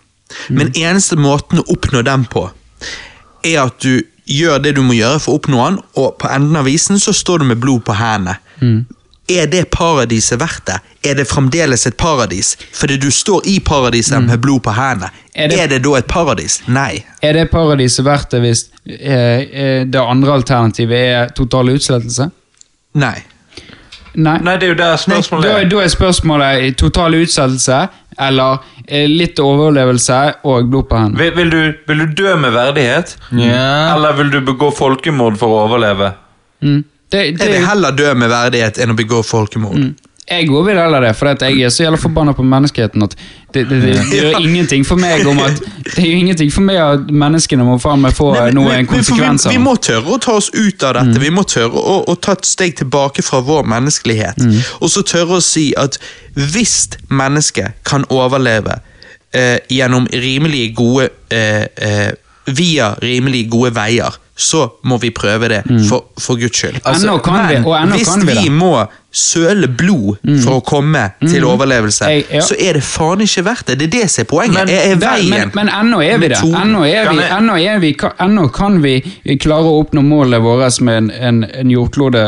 men 0.51 0.73
eneste 0.74 1.16
måten 1.16 1.59
å 1.62 1.66
oppnå 1.73 2.02
den 2.06 2.24
på, 2.31 2.48
er 3.47 3.60
at 3.66 3.78
du 3.81 4.02
gjør 4.27 4.59
det 4.64 4.74
du 4.77 4.82
må 4.82 4.97
gjøre 4.98 5.20
for 5.23 5.32
å 5.36 5.40
oppnå 5.40 5.64
den, 5.68 5.78
og 5.97 6.16
på 6.18 6.28
enden 6.35 6.56
av 6.59 6.66
visen 6.66 6.98
så 6.98 7.12
står 7.14 7.39
du 7.39 7.44
med 7.52 7.60
blod 7.62 7.85
på 7.86 7.94
hendene. 7.94 8.39
Er 9.28 9.47
det 9.51 9.64
paradiset 9.74 10.39
verdt 10.39 10.66
det? 10.70 10.77
Er 11.10 11.14
det 11.18 11.24
fremdeles 11.27 11.82
et 11.89 11.97
paradis? 11.98 12.52
Fordi 12.78 12.97
du 13.02 13.09
står 13.10 13.47
i 13.51 13.56
paradiset 13.60 14.23
med 14.23 14.39
blod 14.43 14.62
på 14.62 14.70
hendene. 14.74 15.10
Er 15.35 15.44
Er 15.44 15.48
det- 15.66 15.68
det, 15.70 15.82
da 15.82 15.94
et 15.98 16.06
paradis? 16.06 16.60
Nei. 16.68 17.05
Er 17.23 17.32
det 17.32 17.51
paradiset 17.51 18.05
verdt 18.05 18.31
det 18.31 18.40
hvis 18.40 18.68
eh, 18.86 19.40
eh, 19.62 19.85
det 19.85 19.98
andre 20.01 20.32
alternativet 20.32 20.98
er 20.98 21.28
total 21.35 21.66
utslettelse? 21.74 22.31
Nei. 22.94 23.18
Nei. 24.16 24.38
Nei, 24.40 24.56
det 24.56 24.64
er 24.64 24.72
jo 24.72 24.78
der 24.78 24.97
spørsmålet 24.97 25.44
Da, 25.44 25.55
er. 25.60 25.68
da 25.68 25.80
er 25.84 25.90
spørsmålet 25.93 26.76
total 26.80 27.18
utsettelse 27.18 27.80
eller 28.26 28.62
eh, 28.86 29.05
litt 29.10 29.40
overlevelse 29.43 30.20
og 30.48 30.70
blod 30.72 30.88
på 30.88 31.01
hendene. 31.01 31.20
Vil, 31.20 31.34
vil, 31.36 31.51
du, 31.52 31.82
vil 31.90 32.05
du 32.05 32.14
dø 32.22 32.32
med 32.40 32.55
verdighet, 32.56 33.16
yeah. 33.34 33.93
eller 33.93 34.16
vil 34.16 34.32
du 34.32 34.40
begå 34.47 34.70
folkemord 34.72 35.36
for 35.40 35.52
å 35.52 35.66
overleve? 35.66 36.14
Mm. 36.64 36.80
Det, 37.12 37.20
Jeg 37.20 37.36
vil 37.38 37.59
det, 37.59 37.66
heller 37.68 37.97
dø 37.97 38.14
med 38.18 38.32
verdighet 38.32 38.80
enn 38.82 38.94
å 38.94 38.98
begå 38.98 39.20
folkemord. 39.26 39.93
Jeg 40.27 40.48
òg 40.51 40.65
vil 40.66 40.78
heller 40.78 41.05
det, 41.07 41.12
for 41.15 41.31
jeg 41.31 41.61
er 41.62 41.70
så 41.70 41.85
jævla 41.85 41.98
forbanna 42.03 42.32
på 42.35 42.43
menneskeheten 42.43 43.05
at 43.07 43.15
det, 43.55 43.62
det, 43.70 43.77
det, 43.82 43.93
det 44.11 44.19
gjør 44.19 44.40
ingenting 44.43 44.82
for 44.86 44.98
meg 45.01 45.23
om 45.27 45.39
at 45.44 45.61
Det 45.86 46.03
gjør 46.03 46.19
ingenting 46.19 46.51
for 46.53 46.66
meg 46.66 46.81
at 46.82 47.12
menneskene 47.15 47.65
må 47.65 47.77
faen 47.81 48.03
meg 48.03 48.16
få 48.16 48.32
noen 48.57 48.89
konsekvenser. 48.90 49.53
Vi, 49.53 49.57
vi 49.57 49.62
må 49.62 49.77
tørre 49.81 50.16
å 50.16 50.19
ta 50.20 50.35
oss 50.36 50.51
ut 50.53 50.82
av 50.85 50.98
dette. 50.98 51.23
Vi 51.23 51.31
må 51.32 51.47
tørre 51.47 51.78
å, 51.78 52.01
å 52.11 52.16
ta 52.19 52.35
et 52.36 52.48
steg 52.48 52.74
tilbake 52.82 53.24
fra 53.24 53.40
vår 53.47 53.70
menneskelighet. 53.70 54.43
Og 54.81 54.90
så 54.93 55.05
tørre 55.07 55.39
å 55.39 55.44
si 55.44 55.70
at 55.78 56.01
hvis 56.36 56.77
mennesket 57.09 57.78
kan 57.86 58.05
overleve 58.12 58.81
eh, 59.31 59.62
gjennom 59.73 60.11
rimelig 60.12 60.73
gode 60.77 61.11
eh, 61.31 61.66
eh, 61.77 62.12
Via 62.47 62.93
rimelig 63.03 63.48
gode 63.51 63.73
veier, 63.74 64.15
så 64.36 64.66
må 64.84 64.98
vi 65.00 65.08
prøve 65.16 65.48
det, 65.48 65.62
for, 65.88 66.04
for 66.20 66.36
Guds 66.36 66.58
skyld. 66.60 66.76
Ennå 66.84 67.18
kan 67.24 67.46
vi, 67.48 67.56
og 67.64 67.72
ennå 67.78 67.96
hvis 67.96 68.08
kan 68.10 68.20
vi 68.26 68.34
vi 68.36 68.42
det. 68.44 68.52
må 68.52 68.72
søle 69.16 69.68
blod 69.72 70.18
for 70.44 70.58
å 70.58 70.60
komme 70.60 71.06
til 71.22 71.44
overlevelse, 71.48 72.04
Jeg- 72.10 72.26
ja. 72.34 72.40
så 72.44 72.52
er 72.60 72.74
det 72.76 72.82
faen 72.84 73.22
ikke 73.24 73.44
verdt 73.46 73.66
det. 73.70 73.78
Det 73.80 73.86
er 73.86 73.92
det 74.02 74.10
som 74.12 74.22
er 74.22 74.26
poenget. 74.28 74.54
Men- 74.58 74.68
er, 74.68 74.90
er 74.92 74.96
veien 75.00 75.30
men, 75.30 75.52
men 75.54 75.68
ennå 75.72 76.02
er 76.04 76.18
vi 76.20 76.28
det. 76.28 76.36
Ennå 76.44 76.82
er 76.84 77.08
vi, 77.14 77.22
ennå 77.38 77.56
er 77.56 77.78
vi, 77.80 77.94
ennå 78.26 78.44
kan 78.52 78.76
vi 78.82 78.94
klare 79.40 79.64
å 79.72 79.80
oppnå 79.80 80.02
målet 80.04 80.42
vårt 80.44 80.80
med 80.84 80.96
en, 80.98 81.10
en, 81.10 81.44
en 81.62 81.70
jordklode 81.72 82.26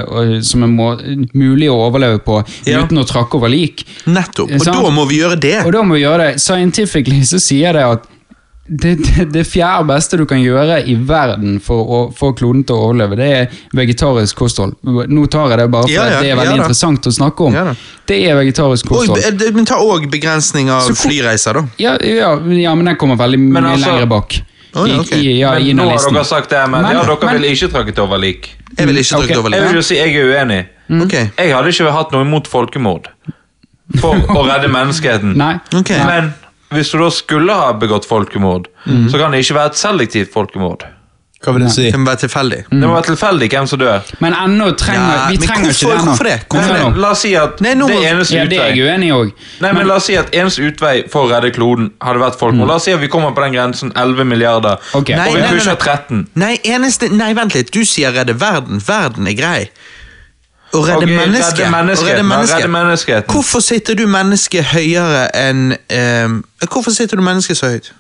som 0.48 0.62
er 0.64 0.72
må, 0.72 0.88
mulig 1.34 1.68
å 1.68 1.76
overleve 1.90 2.22
på 2.24 2.40
Ja. 2.64 2.80
uten 2.86 2.96
å 2.98 3.04
trakke 3.04 3.36
over 3.36 3.52
lik. 3.52 3.84
Nettopp. 4.06 4.48
Og 4.56 4.64
Sant? 4.64 4.80
da 4.80 4.90
må 4.90 5.04
vi 5.10 5.20
gjøre 5.20 5.36
det. 5.38 5.58
Og 5.66 5.72
da 5.76 5.82
må 5.84 5.98
vi 6.00 6.06
gjøre 6.06 6.32
det. 6.32 6.40
Scientifically 6.40 7.20
så 7.28 7.36
sier 7.38 7.72
det 7.76 7.84
at 7.84 8.08
det, 8.68 8.94
det, 9.00 9.24
det 9.32 9.44
fjerde 9.48 9.88
beste 9.88 10.18
du 10.20 10.26
kan 10.28 10.40
gjøre 10.42 10.82
i 10.84 10.94
verden 11.08 11.58
for 11.64 11.88
å 11.88 12.00
få 12.14 12.32
kloden 12.36 12.64
til 12.68 12.76
å 12.76 12.88
overleve, 12.90 13.16
det 13.16 13.28
er 13.36 13.60
vegetarisk 13.76 14.36
kosthold. 14.36 14.76
Nå 14.84 15.26
tar 15.32 15.54
jeg 15.54 15.62
det 15.62 15.70
bare 15.72 15.88
for 15.88 15.94
Ja, 15.94 16.08
ja, 16.12 16.20
det 16.20 16.34
er 16.34 16.40
veldig 16.40 16.56
ja, 16.56 16.60
interessant 16.62 17.08
å 17.08 17.14
snakke 17.14 17.48
om. 17.48 17.56
Ja 17.56 17.72
det 18.08 18.18
er 18.24 18.36
vegetarisk 18.38 18.88
kosthold. 18.88 19.20
Og, 19.20 19.42
men 19.54 19.66
ta 19.68 19.78
òg 19.84 20.06
begrensning 20.12 20.70
av 20.72 20.86
Så 20.88 20.96
flyreiser, 20.96 21.58
da. 21.60 21.64
Ja, 21.80 21.96
ja, 22.04 22.32
ja, 22.56 22.74
men 22.78 22.88
den 22.88 22.96
kommer 23.00 23.18
veldig 23.20 23.40
mye 23.42 23.74
altså- 23.74 23.90
lenger 23.92 24.08
bak. 24.08 24.38
Ja. 24.74 24.84
I, 24.84 25.16
i, 25.16 25.38
ja, 25.40 25.52
Men 25.58 25.76
nå 25.80 25.86
har 25.88 26.12
dere 26.12 26.24
sagt 26.24 26.50
det, 26.50 26.60
men, 26.70 26.82
Men- 26.82 26.96
ja, 26.96 27.02
dere 27.02 27.16
men- 27.24 27.40
vil 27.42 27.50
ikke 27.52 27.68
trukket 27.72 27.98
over 27.98 28.18
lik. 28.18 28.50
Jeg 28.78 28.86
vil 28.86 28.96
ikke 28.96 29.16
trykke 29.22 29.32
ok. 29.32 29.38
over 29.38 29.50
Jeg 29.56 29.62
vil 29.66 29.74
jo 29.74 29.82
si 29.82 29.96
jeg 29.96 30.14
er 30.14 30.24
uenig. 30.32 30.66
Ok, 31.02 31.12
Jeg 31.38 31.54
hadde 31.54 31.68
ikke 31.68 31.92
hatt 31.92 32.12
noe 32.12 32.22
imot 32.24 32.46
folkemord 32.48 33.08
for 34.00 34.14
å 34.38 34.44
redde 34.46 34.68
menneskeheten. 34.68 35.34
Nei. 35.36 35.58
Men 35.72 36.32
hvis 36.74 36.90
du 36.92 36.98
da 37.00 37.08
skulle 37.14 37.54
ha 37.54 37.72
begått 37.72 38.06
folkemord, 38.08 38.68
så 38.84 39.18
kan 39.20 39.32
det 39.32 39.44
ikke 39.44 39.54
være 39.58 39.74
et 39.74 39.80
selektivt 39.80 40.32
folkemord. 40.32 40.86
Hva 41.38 41.52
vil 41.54 41.62
det 41.62 41.70
si? 41.70 41.84
Det 41.94 41.98
må 42.02 42.08
være 42.08 42.18
tilfeldig. 42.24 42.56
Det 42.66 42.78
må 42.82 42.94
være 42.96 43.06
tilfeldig 43.12 43.46
hvem 43.52 43.66
som 43.70 43.78
dør. 43.78 44.06
Men 44.18 44.34
ennå 44.34 44.72
trenger 44.74 45.12
Ja, 45.14 45.28
Vi 45.30 45.36
trenger 45.38 45.68
hvorfor- 45.70 45.86
ikke 45.86 45.98
det 45.98 46.06
hvorfor 46.08 46.24
det? 46.26 46.38
Hvorfor 46.50 46.72
Nei, 46.74 46.90
det? 46.90 46.98
La 46.98 47.10
oss 47.10 47.20
si 47.22 47.34
at 47.38 47.60
Nei, 47.60 47.74
nå 47.78 47.86
det 47.86 47.98
eneste 48.10 48.34
Ja, 48.34 48.44
det 48.44 48.58
er 48.58 48.72
utvei. 48.72 49.06
jeg. 49.06 49.32
Nei, 49.60 49.72
men 49.72 49.86
La 49.86 49.94
oss 49.94 50.04
si 50.06 50.16
at 50.16 50.32
eneste 50.32 50.66
utvei 50.66 51.08
for 51.08 51.28
å 51.28 51.30
redde 51.30 51.54
kloden 51.54 51.92
hadde 52.02 52.18
vært 52.18 52.38
folkemord. 52.40 52.66
La 52.66 52.74
oss 52.74 52.84
si 52.84 52.92
at 52.92 52.98
vi 53.00 53.06
kommer 53.06 53.30
på 53.30 53.42
den 53.44 53.52
grensen 53.54 53.92
11 53.94 54.24
milliarder, 54.26 54.78
okay. 54.94 55.14
Nei, 55.14 55.28
og 55.28 55.34
vi 55.34 55.40
nei, 55.40 55.48
nei, 55.48 55.56
pusher 55.58 55.66
nei. 55.66 55.76
13. 55.76 56.26
Nei, 56.34 56.58
eneste, 56.64 57.08
nei, 57.12 57.32
vent 57.34 57.54
litt. 57.54 57.70
Du 57.70 57.84
sier 57.84 58.10
redde 58.12 58.34
verden. 58.34 58.80
Verden 58.80 59.28
er 59.28 59.34
grei. 59.34 59.70
Å 60.68 60.82
redde 60.84 61.06
okay, 61.06 61.16
mennesket. 61.16 61.58
redde 61.58 61.70
menneskeheten, 61.72 62.08
redde 62.08 62.18
ja, 62.18 62.28
mennesket. 62.28 62.56
redde 62.58 62.72
menneskeheten. 62.74 63.34
Hvorfor 63.34 63.60
sitter 63.64 63.94
du 63.96 64.04
mennesket 64.06 64.64
høyere 64.74 65.22
enn 65.36 65.72
eh, 65.88 66.34
Hvorfor 66.66 66.92
sitter 66.92 67.16
du 67.16 67.24
mennesket 67.24 67.56
så 67.56 67.70
høyt? 67.72 67.92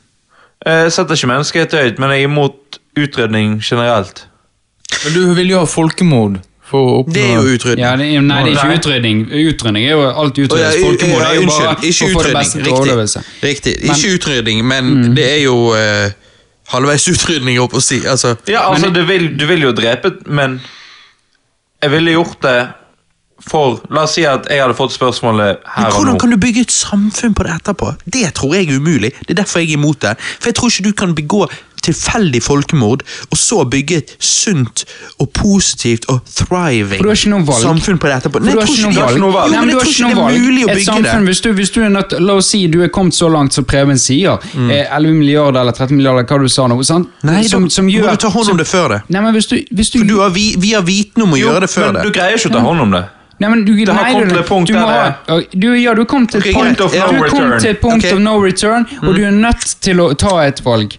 Jeg 0.66 0.92
setter 0.92 1.16
ikke 1.16 1.30
menneskehet 1.30 1.72
høyt, 1.78 1.98
men 2.02 2.12
jeg 2.12 2.26
er 2.26 2.28
imot 2.28 2.78
utrydning 2.98 3.58
generelt. 3.64 4.26
Men 5.04 5.14
Du 5.14 5.34
vil 5.38 5.50
jo 5.54 5.62
ha 5.62 5.68
folkemord 5.70 6.40
for 6.68 6.84
å 6.84 6.94
oppnå 7.02 7.14
Det 7.16 7.24
er 7.24 7.34
jo 7.38 7.56
utrydning. 7.56 7.84
Ja, 7.86 7.94
det, 7.96 8.08
er- 8.12 8.24
nei, 8.26 8.40
det 8.44 8.52
er 8.52 8.58
ikke 8.58 8.80
utrydning. 8.82 9.20
Utrydning 9.32 9.86
er 9.86 9.94
jo 9.94 10.06
alt 10.10 10.38
utryddes. 10.38 10.80
Folkemord 10.84 11.22
er 11.24 11.34
jo 11.38 11.46
bare 11.48 11.76
ikke 11.80 11.98
for 11.98 12.08
å 12.08 12.16
få 12.18 12.24
det 12.26 12.34
beste 12.36 12.58
utrydning. 12.58 12.64
til 12.64 12.80
overlevelse. 12.82 13.22
Riktig. 13.42 13.48
Riktig. 13.48 13.76
Men- 13.86 13.96
Ikke 13.96 14.14
utrydning, 14.18 14.64
men 14.68 15.14
det 15.16 15.28
er 15.32 15.42
jo 15.46 15.56
eh, 15.78 16.10
halvveis 16.74 17.08
utrydning, 17.08 17.54
jeg 17.56 17.70
på 17.72 17.80
å 17.80 17.84
si. 17.84 18.02
Altså, 18.04 18.34
Ja, 18.48 18.66
altså, 18.70 18.90
du, 18.92 19.04
vil, 19.08 19.30
du 19.38 19.46
vil 19.46 19.62
jo 19.62 19.72
drepe, 19.72 20.12
men 20.26 20.60
jeg 21.82 21.90
ville 21.90 22.10
gjort 22.16 22.42
det 22.42 22.58
for 23.40 23.80
La 23.90 24.02
oss 24.02 24.14
si 24.18 24.24
at 24.26 24.46
jeg 24.50 24.60
hadde 24.60 24.74
fått 24.74 24.92
spørsmålet 24.92 25.58
her 25.64 25.86
og 25.86 25.92
nå. 25.92 25.96
hvordan 25.98 26.18
kan 26.20 26.30
du 26.30 26.36
bygge 26.36 26.60
et 26.66 26.72
samfunn 26.74 27.34
på 27.34 27.44
det 27.46 27.54
etterpå? 27.60 27.94
Det 28.04 28.34
tror 28.34 28.54
jeg 28.54 28.68
er 28.68 28.76
umulig. 28.80 29.12
Det 29.26 29.30
er 29.38 29.42
derfor 29.44 29.60
jeg 29.60 29.70
er 29.70 29.78
imot 29.78 30.00
det. 30.00 30.16
For 30.40 30.48
jeg 30.50 30.54
tror 30.54 30.68
ikke 30.68 30.84
du 30.84 30.92
kan 30.92 31.14
begå 31.14 31.46
tilfeldig 31.78 32.42
folkemord, 32.42 33.02
og 33.30 33.38
så 33.38 33.62
bygge 33.70 33.96
et 33.96 34.10
sunt 34.18 34.82
og 35.22 35.30
positivt 35.32 36.08
og 36.10 36.18
thriving 36.26 36.98
For 36.98 37.06
du 37.06 37.08
har 37.12 37.16
ikke 37.16 37.30
noe 37.30 37.46
valg. 37.46 37.62
samfunn 37.62 38.00
på 38.02 38.08
det 38.10 38.16
etterpå. 38.18 38.40
Nei, 38.42 38.52
du 38.52 38.58
har 38.58 38.66
jeg 38.66 38.74
ikke 38.74 38.82
tror 38.82 38.90
noe 38.90 39.30
ikke 39.30 39.32
valg. 39.38 39.52
Nei, 39.54 39.60
men 39.60 39.70
du 39.70 39.76
har 39.78 39.86
ikke 39.86 39.94
det 39.94 40.02
noe 40.02 40.10
er 40.10 40.18
valg. 40.24 40.40
mulig 40.42 40.64
å 40.64 40.68
Et 40.68 40.74
bygge 40.74 40.88
samfunn, 40.90 41.22
det. 41.24 41.28
hvis 41.30 41.40
du, 41.46 41.48
hvis 41.60 41.70
du 41.70 41.78
er 41.86 41.88
nødt, 41.94 42.16
La 42.20 42.34
oss 42.34 42.50
si 42.50 42.66
du 42.66 42.82
er 42.82 42.88
kommet 42.92 43.14
så 43.14 43.28
langt 43.32 43.52
som 43.54 43.64
Preben 43.64 43.96
sier, 43.98 44.42
eh, 44.58 44.84
11 44.98 45.14
milliarder 45.14 45.60
eller 45.62 45.72
13 45.72 45.96
milliarder, 45.96 46.24
hva 46.26 46.40
du 46.42 46.48
sa 46.48 46.66
nå, 46.66 46.82
sant? 46.84 47.06
Mm. 47.22 47.30
Nei, 47.30 47.42
som, 47.48 47.68
da 47.68 47.82
gjør, 47.94 48.04
må 48.04 48.10
du 48.10 48.16
ta 48.16 48.28
hånd 48.28 48.42
om 48.42 48.44
som- 48.50 48.56
det 48.58 48.66
før 48.66 48.88
det. 48.88 49.02
Nei, 49.08 49.20
men 49.22 49.32
hvis 49.34 49.46
du, 49.46 49.56
hvis 49.72 49.90
du, 49.94 49.98
For 50.00 50.06
du 50.08 50.18
har, 50.20 50.30
vi, 50.30 50.56
vi 50.58 50.72
har 50.74 50.82
viten 50.82 51.22
om 51.22 51.30
å 51.32 51.38
Jo, 51.38 51.46
gjøre 51.54 51.60
det 51.60 51.70
før 51.70 51.92
men 51.92 51.94
det. 51.94 52.02
du 52.12 52.18
greier 52.20 52.34
ikke 52.36 52.50
å 52.50 52.52
ta 52.52 52.60
hånd 52.60 52.80
om 52.80 52.90
det. 52.90 53.04
Nei, 53.38 53.48
men 53.52 53.64
du, 53.64 53.72
Det 53.76 53.94
har 53.94 54.02
nei, 54.02 54.12
kommet 54.16 54.32
til 54.32 54.40
et 54.40 54.48
punkt 54.48 54.72
der 54.72 54.80
ha, 54.82 55.36
du, 55.52 55.68
Ja, 55.78 55.94
du 55.94 56.02
kom 56.10 56.26
til 56.26 56.42
et 56.42 56.54
punkt, 56.56 56.80
of 56.82 56.94
no 56.94 57.10
du 57.12 57.28
kom 57.30 57.52
til 57.58 57.70
et 57.70 57.80
punkt 57.80 58.04
okay. 58.04 58.14
of 58.16 58.22
no 58.22 58.34
return, 58.42 58.86
og 59.02 59.14
du 59.14 59.22
er 59.22 59.34
nødt 59.34 59.76
til 59.84 60.02
å 60.02 60.08
ta 60.18 60.32
et 60.46 60.62
valg. 60.64 60.96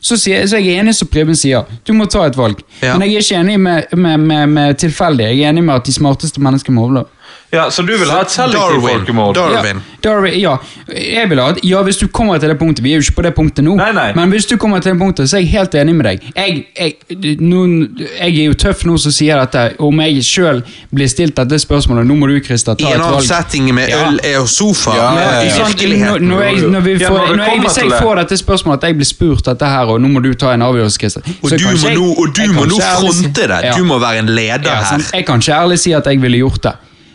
så, 0.00 0.18
sier, 0.20 0.44
så 0.46 0.60
jeg 0.60 0.76
er 0.76 0.84
enig 0.84 0.94
som 0.98 1.08
Preben 1.08 1.38
sier, 1.38 1.64
du 1.86 1.94
må 1.96 2.06
ta 2.10 2.26
et 2.28 2.36
valg. 2.36 2.60
Ja. 2.82 2.98
Men 2.98 3.08
jeg 3.08 3.16
er 3.16 3.24
ikke 3.24 3.40
enig 3.40 3.56
med, 3.60 3.96
med, 3.96 4.20
med, 4.20 4.52
med 4.52 4.82
tilfeldig. 4.82 5.30
Jeg 5.32 5.40
er 5.40 5.54
enig 5.54 5.64
med 5.64 5.80
at 5.80 5.88
de 5.88 5.96
smarteste 5.96 6.42
menneskene 6.44 6.76
må 6.76 6.84
overleve. 6.88 7.08
Ja, 7.52 7.68
Så 7.70 7.82
du 7.82 7.96
vil 7.98 8.08
ha 8.10 8.20
et 8.22 8.30
selektivt 8.30 8.60
Darwin. 8.62 8.80
folkemord? 8.98 9.34
Darwin. 9.34 9.80
Ja, 10.04 10.10
Darwin, 10.10 10.34
ja. 10.40 10.56
Jeg 10.88 11.28
vil 11.28 11.38
ha 11.40 11.48
et- 11.50 11.58
ja, 11.64 11.82
hvis 11.82 11.96
du 11.98 12.06
kommer 12.08 12.38
til 12.38 12.48
det 12.48 12.58
punktet. 12.58 12.82
Vi 12.84 12.92
er 12.92 13.00
jo 13.00 13.02
ikke 13.02 13.16
på 13.16 13.22
det 13.22 13.34
punktet 13.34 13.64
nå. 13.64 13.74
Nei, 13.76 13.90
nei. 13.92 14.12
Men 14.14 14.30
hvis 14.30 14.46
du 14.46 14.56
kommer 14.56 14.78
til 14.80 14.92
det 14.92 15.00
punktet, 15.00 15.28
så 15.28 15.34
er 15.36 15.40
jeg 15.40 15.48
helt 15.50 15.74
enig 15.74 15.94
med 15.94 16.04
deg. 16.06 16.20
Jeg, 16.36 16.66
jeg, 16.78 16.94
noen, 17.40 17.98
jeg 18.20 18.38
er 18.38 18.44
jo 18.46 18.52
tøff 18.54 18.84
nå 18.86 18.96
som 18.98 19.10
sier 19.12 19.36
dette. 19.40 19.74
Om 19.80 19.98
jeg 20.00 20.22
sjøl 20.22 20.62
blir 20.94 21.08
stilt 21.08 21.34
dette 21.34 21.58
spørsmålet 21.58 22.06
Nå 22.06 22.14
må 22.16 22.26
du, 22.28 22.38
Christer, 22.40 22.74
ta 22.74 22.84
I 22.86 22.90
et 22.92 22.94
en 22.94 23.00
annen 23.00 23.14
valg. 23.18 23.26
setting 23.26 23.74
med 23.74 23.88
Ja. 23.88 24.06
øl 24.08 24.20
og 24.40 24.48
sofa. 24.48 24.94
Ja, 24.94 25.14
ja, 25.14 25.40
I 25.42 25.46
ja. 25.48 25.58
Når, 25.58 25.66
virkeligheten. 25.66 26.22
når, 26.28 26.42
jeg, 26.42 26.70
når, 26.70 26.80
vi 26.80 26.92
Ja, 27.00 27.08
får, 27.08 27.18
når 27.26 27.36
når 27.36 27.60
hvis 27.66 27.76
jeg 27.76 27.90
får 28.00 28.14
dette 28.16 28.36
spørsmålet, 28.36 28.78
at 28.84 28.88
jeg 28.88 28.94
blir 28.96 29.04
spurt 29.06 29.44
dette 29.44 29.66
her, 29.66 29.84
og 29.90 30.00
nå 30.00 30.08
må 30.08 30.22
du 30.22 30.32
ta 30.34 30.52
en 30.54 30.62
avgjørelse, 30.62 30.98
Christer 30.98 31.20
Og 31.42 31.50
du 31.50 32.52
må 32.52 32.64
nå, 32.64 32.78
fronte 32.78 33.48
det. 33.48 33.74
Du 33.76 33.82
må 33.84 33.98
være 33.98 34.18
en 34.18 34.26
leder 34.26 34.70
her. 34.70 34.98
Jeg 35.12 35.26
kan 35.26 35.40
ikke 35.40 35.52
ærlig 35.52 35.78
si 35.80 35.92
at 35.92 36.04
jeg 36.06 36.20
ville 36.22 36.38
gjort 36.38 36.62
det. 36.62 36.72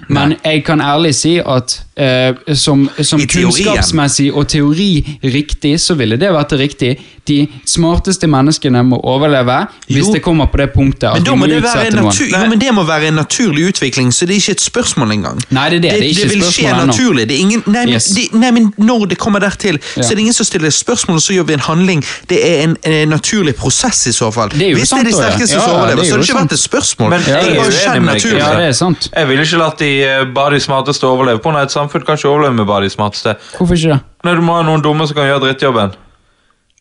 Men 0.07 0.36
jeg 0.44 0.64
kan 0.65 0.82
ærlig 0.82 1.15
si 1.18 1.38
at 1.40 1.76
eh, 1.98 2.56
som, 2.56 2.90
som 3.02 3.22
kunnskapsmessig 3.22 4.30
og 4.34 4.48
teori 4.52 5.18
riktig, 5.23 5.80
så 5.82 5.98
ville 5.98 6.19
det 6.22 6.34
vært 6.34 6.53
riktig. 6.60 6.95
De 7.26 7.48
smarteste 7.66 8.28
menneskene 8.30 8.84
må 8.86 9.00
overleve 9.02 9.56
hvis 9.88 9.98
Jo. 10.06 10.14
det 10.14 10.22
kommer 10.22 10.46
på 10.52 10.58
det 10.62 10.68
punktet 10.76 11.10
Men, 11.10 11.22
at 11.22 11.26
da 11.26 11.32
må 11.34 11.38
må 11.46 11.48
det 11.50 11.62
være 11.64 11.88
en 11.88 12.00
utsette 12.06 12.30
noen. 12.32 12.44
jo, 12.44 12.50
men 12.52 12.60
det 12.62 12.74
må 12.78 12.84
være 12.86 13.08
en 13.08 13.16
naturlig 13.18 13.64
utvikling, 13.72 14.12
så 14.14 14.28
det 14.30 14.36
er 14.36 14.42
ikke 14.44 14.52
et 14.52 14.62
spørsmål 14.62 15.12
engang. 15.16 15.40
Nei, 15.50 15.70
det 15.70 15.78
er 15.78 15.82
det. 15.82 15.92
Det 15.92 15.98
er 15.98 16.10
ikke 16.12 16.22
det 16.22 16.30
vil 16.36 16.44
skje 16.54 16.74
naturlig. 16.86 17.28
Det 17.28 17.36
er 17.36 17.42
ingen, 17.42 17.64
nei, 17.66 17.86
men, 17.86 17.94
Yes. 17.96 18.06
det, 18.14 18.28
nei, 18.34 18.52
men 18.52 18.74
når 18.78 19.08
det 19.10 19.18
kommer 19.18 19.40
dertil, 19.40 19.80
Ja. 19.98 20.04
så 20.04 20.12
er 20.12 20.16
det 20.16 20.20
ingen 20.28 20.34
som 20.34 20.46
stiller 20.46 20.70
spørsmål, 20.70 21.16
og 21.18 21.22
så 21.26 21.34
gjør 21.34 21.48
vi 21.48 21.54
en 21.54 21.60
handling. 21.66 22.04
Det 22.30 22.40
er 22.46 22.64
en, 22.64 22.78
en 22.84 23.10
naturlig 23.10 23.56
prosess 23.56 24.06
i 24.08 24.12
så 24.14 24.32
fall. 24.34 24.50
Det 24.50 24.62
er 24.62 24.70
jo 24.70 24.78
Hvis 24.78 24.90
det 24.90 25.00
er 25.00 25.04
de 25.10 25.14
sterkeste 25.18 25.56
Ja, 25.56 25.62
som 25.62 25.72
ja, 25.72 25.78
overlever, 25.80 25.96
det 25.96 26.06
er 26.06 26.10
så 26.10 26.12
har 26.12 26.22
det 26.22 26.30
ikke 26.30 26.38
sant. 26.38 26.52
vært 26.52 26.54
et 26.54 26.60
spørsmål. 26.70 27.10
Men 27.10 27.20
det 27.20 27.28
jeg 27.28 27.58
er 27.58 27.90
er 27.90 27.94
deg, 27.94 28.04
naturlig. 28.06 28.40
Ja, 28.40 28.54
det 28.60 28.68
er 28.70 28.72
sant. 28.78 29.10
Jeg 29.16 29.28
vil 29.28 29.40
ikke 29.40 29.58
la 29.58 29.70
de 29.80 29.92
eh, 30.04 30.26
bare 30.36 30.52
de 30.54 30.60
smarteste 30.62 31.04
overleve. 31.10 31.40
På 31.42 31.52
nei, 31.52 31.64
et 31.64 31.72
samfunn 31.74 32.06
kan 32.06 32.16
ikke 32.18 32.30
overleve 32.30 32.54
med 32.54 32.66
bare 32.68 32.84
de 32.86 32.90
smarteste. 32.94 33.36
Hvorfor 33.58 33.74
ikke 33.74 33.94
det? 33.98 34.00
Nei, 34.26 34.36
Du 34.36 34.42
må 34.42 34.54
ha 34.54 34.62
noen 34.64 34.82
dumme 34.82 35.08
som 35.08 35.16
kan 35.16 35.26
gjøre 35.26 35.42
drittjobben. 35.50 35.92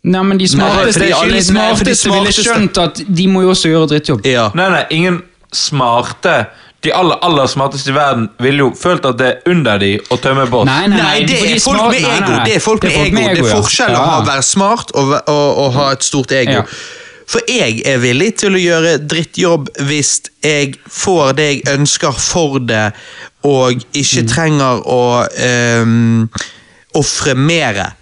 Nei, 0.05 0.20
men 0.22 0.36
de 0.39 0.47
smarteste, 0.48 1.01
de 1.01 1.10
nei, 1.14 1.28
de 1.32 1.43
smarteste 1.47 2.10
ville 2.12 2.32
skjønt 2.36 2.78
at 2.82 2.98
de 3.09 3.24
må 3.32 3.40
jo 3.47 3.55
også 3.55 3.70
gjøre 3.72 3.86
drittjobb. 3.94 4.26
Ja. 4.28 4.51
Nei, 4.55 4.66
nei, 4.74 4.82
ingen 4.93 5.22
smarte 5.55 6.35
De 6.85 6.90
aller 6.93 7.16
aller 7.24 7.47
smarteste 7.48 7.89
i 7.89 7.94
verden 7.97 8.26
ville 8.44 8.60
jo 8.66 8.66
følt 8.76 9.06
at 9.09 9.16
det 9.16 9.28
er 9.31 9.39
under 9.55 9.78
de 9.81 9.94
å 10.12 10.18
tømme 10.20 10.44
boss. 10.52 10.66
Nei, 10.68 10.82
nei, 10.93 10.98
Nei, 11.01 11.14
det 11.24 11.39
de 11.40 11.55
er 11.55 11.62
folk 11.64 11.86
med 11.89 12.02
ego. 12.05 12.28
nei. 12.35 12.43
Det 12.44 12.56
er 12.59 12.60
folk 12.60 12.82
med 12.85 12.98
ego. 13.06 13.22
Det 13.24 13.39
er 13.40 13.55
forskjell 13.62 13.94
Ja. 13.97 14.02
å 14.18 14.26
være 14.26 14.43
smart 14.44 14.93
og, 14.93 15.14
og, 15.24 15.48
og 15.64 15.72
ha 15.78 15.86
et 15.97 16.05
stort 16.05 16.35
ego. 16.36 16.59
Ja. 16.59 16.66
For 17.26 17.40
jeg 17.48 17.81
er 17.89 18.02
villig 18.02 18.35
til 18.43 18.52
å 18.52 18.60
gjøre 18.60 18.98
drittjobb 19.09 19.70
hvis 19.89 20.10
jeg 20.44 20.74
får 20.93 21.32
det 21.39 21.47
jeg 21.55 21.62
ønsker 21.78 22.12
for 22.20 22.59
det, 22.60 22.90
og 23.48 23.81
ikke 23.97 24.20
Mm. 24.26 24.28
trenger 24.28 24.85
å 24.85 25.01
um, 25.81 26.28
ofre 27.01 27.35
mere. 27.35 27.94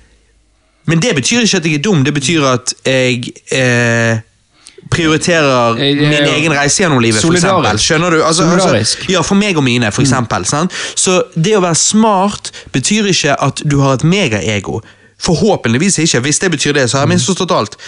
Men 0.91 1.03
det 1.03 1.15
betyr 1.15 1.45
ikke 1.47 1.57
at 1.57 1.67
jeg 1.67 1.79
er 1.79 1.83
dum, 1.85 2.05
det 2.05 2.15
betyr 2.15 2.47
at 2.49 2.75
jeg 2.87 3.33
eh, 3.55 4.23
prioriterer 4.91 5.79
jeg, 5.79 5.97
jeg, 5.97 6.09
min 6.09 6.29
egen 6.35 6.55
reise 6.57 6.83
gjennom 6.83 7.03
livet, 7.03 7.23
for 7.23 7.35
eksempel. 7.37 7.79
Skjønner 7.79 8.11
du? 8.11 8.23
Altså, 8.25 8.49
altså, 8.51 9.05
ja, 9.13 9.23
for 9.23 9.39
meg 9.39 9.57
og 9.57 9.65
mine, 9.65 9.93
for 9.95 10.03
eksempel. 10.03 10.47
Sant? 10.49 10.75
Så 10.99 11.21
det 11.35 11.55
å 11.57 11.63
være 11.63 11.79
smart 11.79 12.51
betyr 12.75 13.09
ikke 13.13 13.37
at 13.39 13.63
du 13.65 13.79
har 13.85 14.01
et 14.01 14.05
megaego. 14.05 14.81
Forhåpentligvis 15.23 16.01
ikke. 16.03 16.25
Hvis 16.27 16.43
det 16.43 16.51
betyr 16.57 16.75
det, 16.75 16.89
så 16.91 16.99
har 16.99 17.07
jeg 17.07 17.15
misforstått 17.15 17.55
alt. 17.55 17.79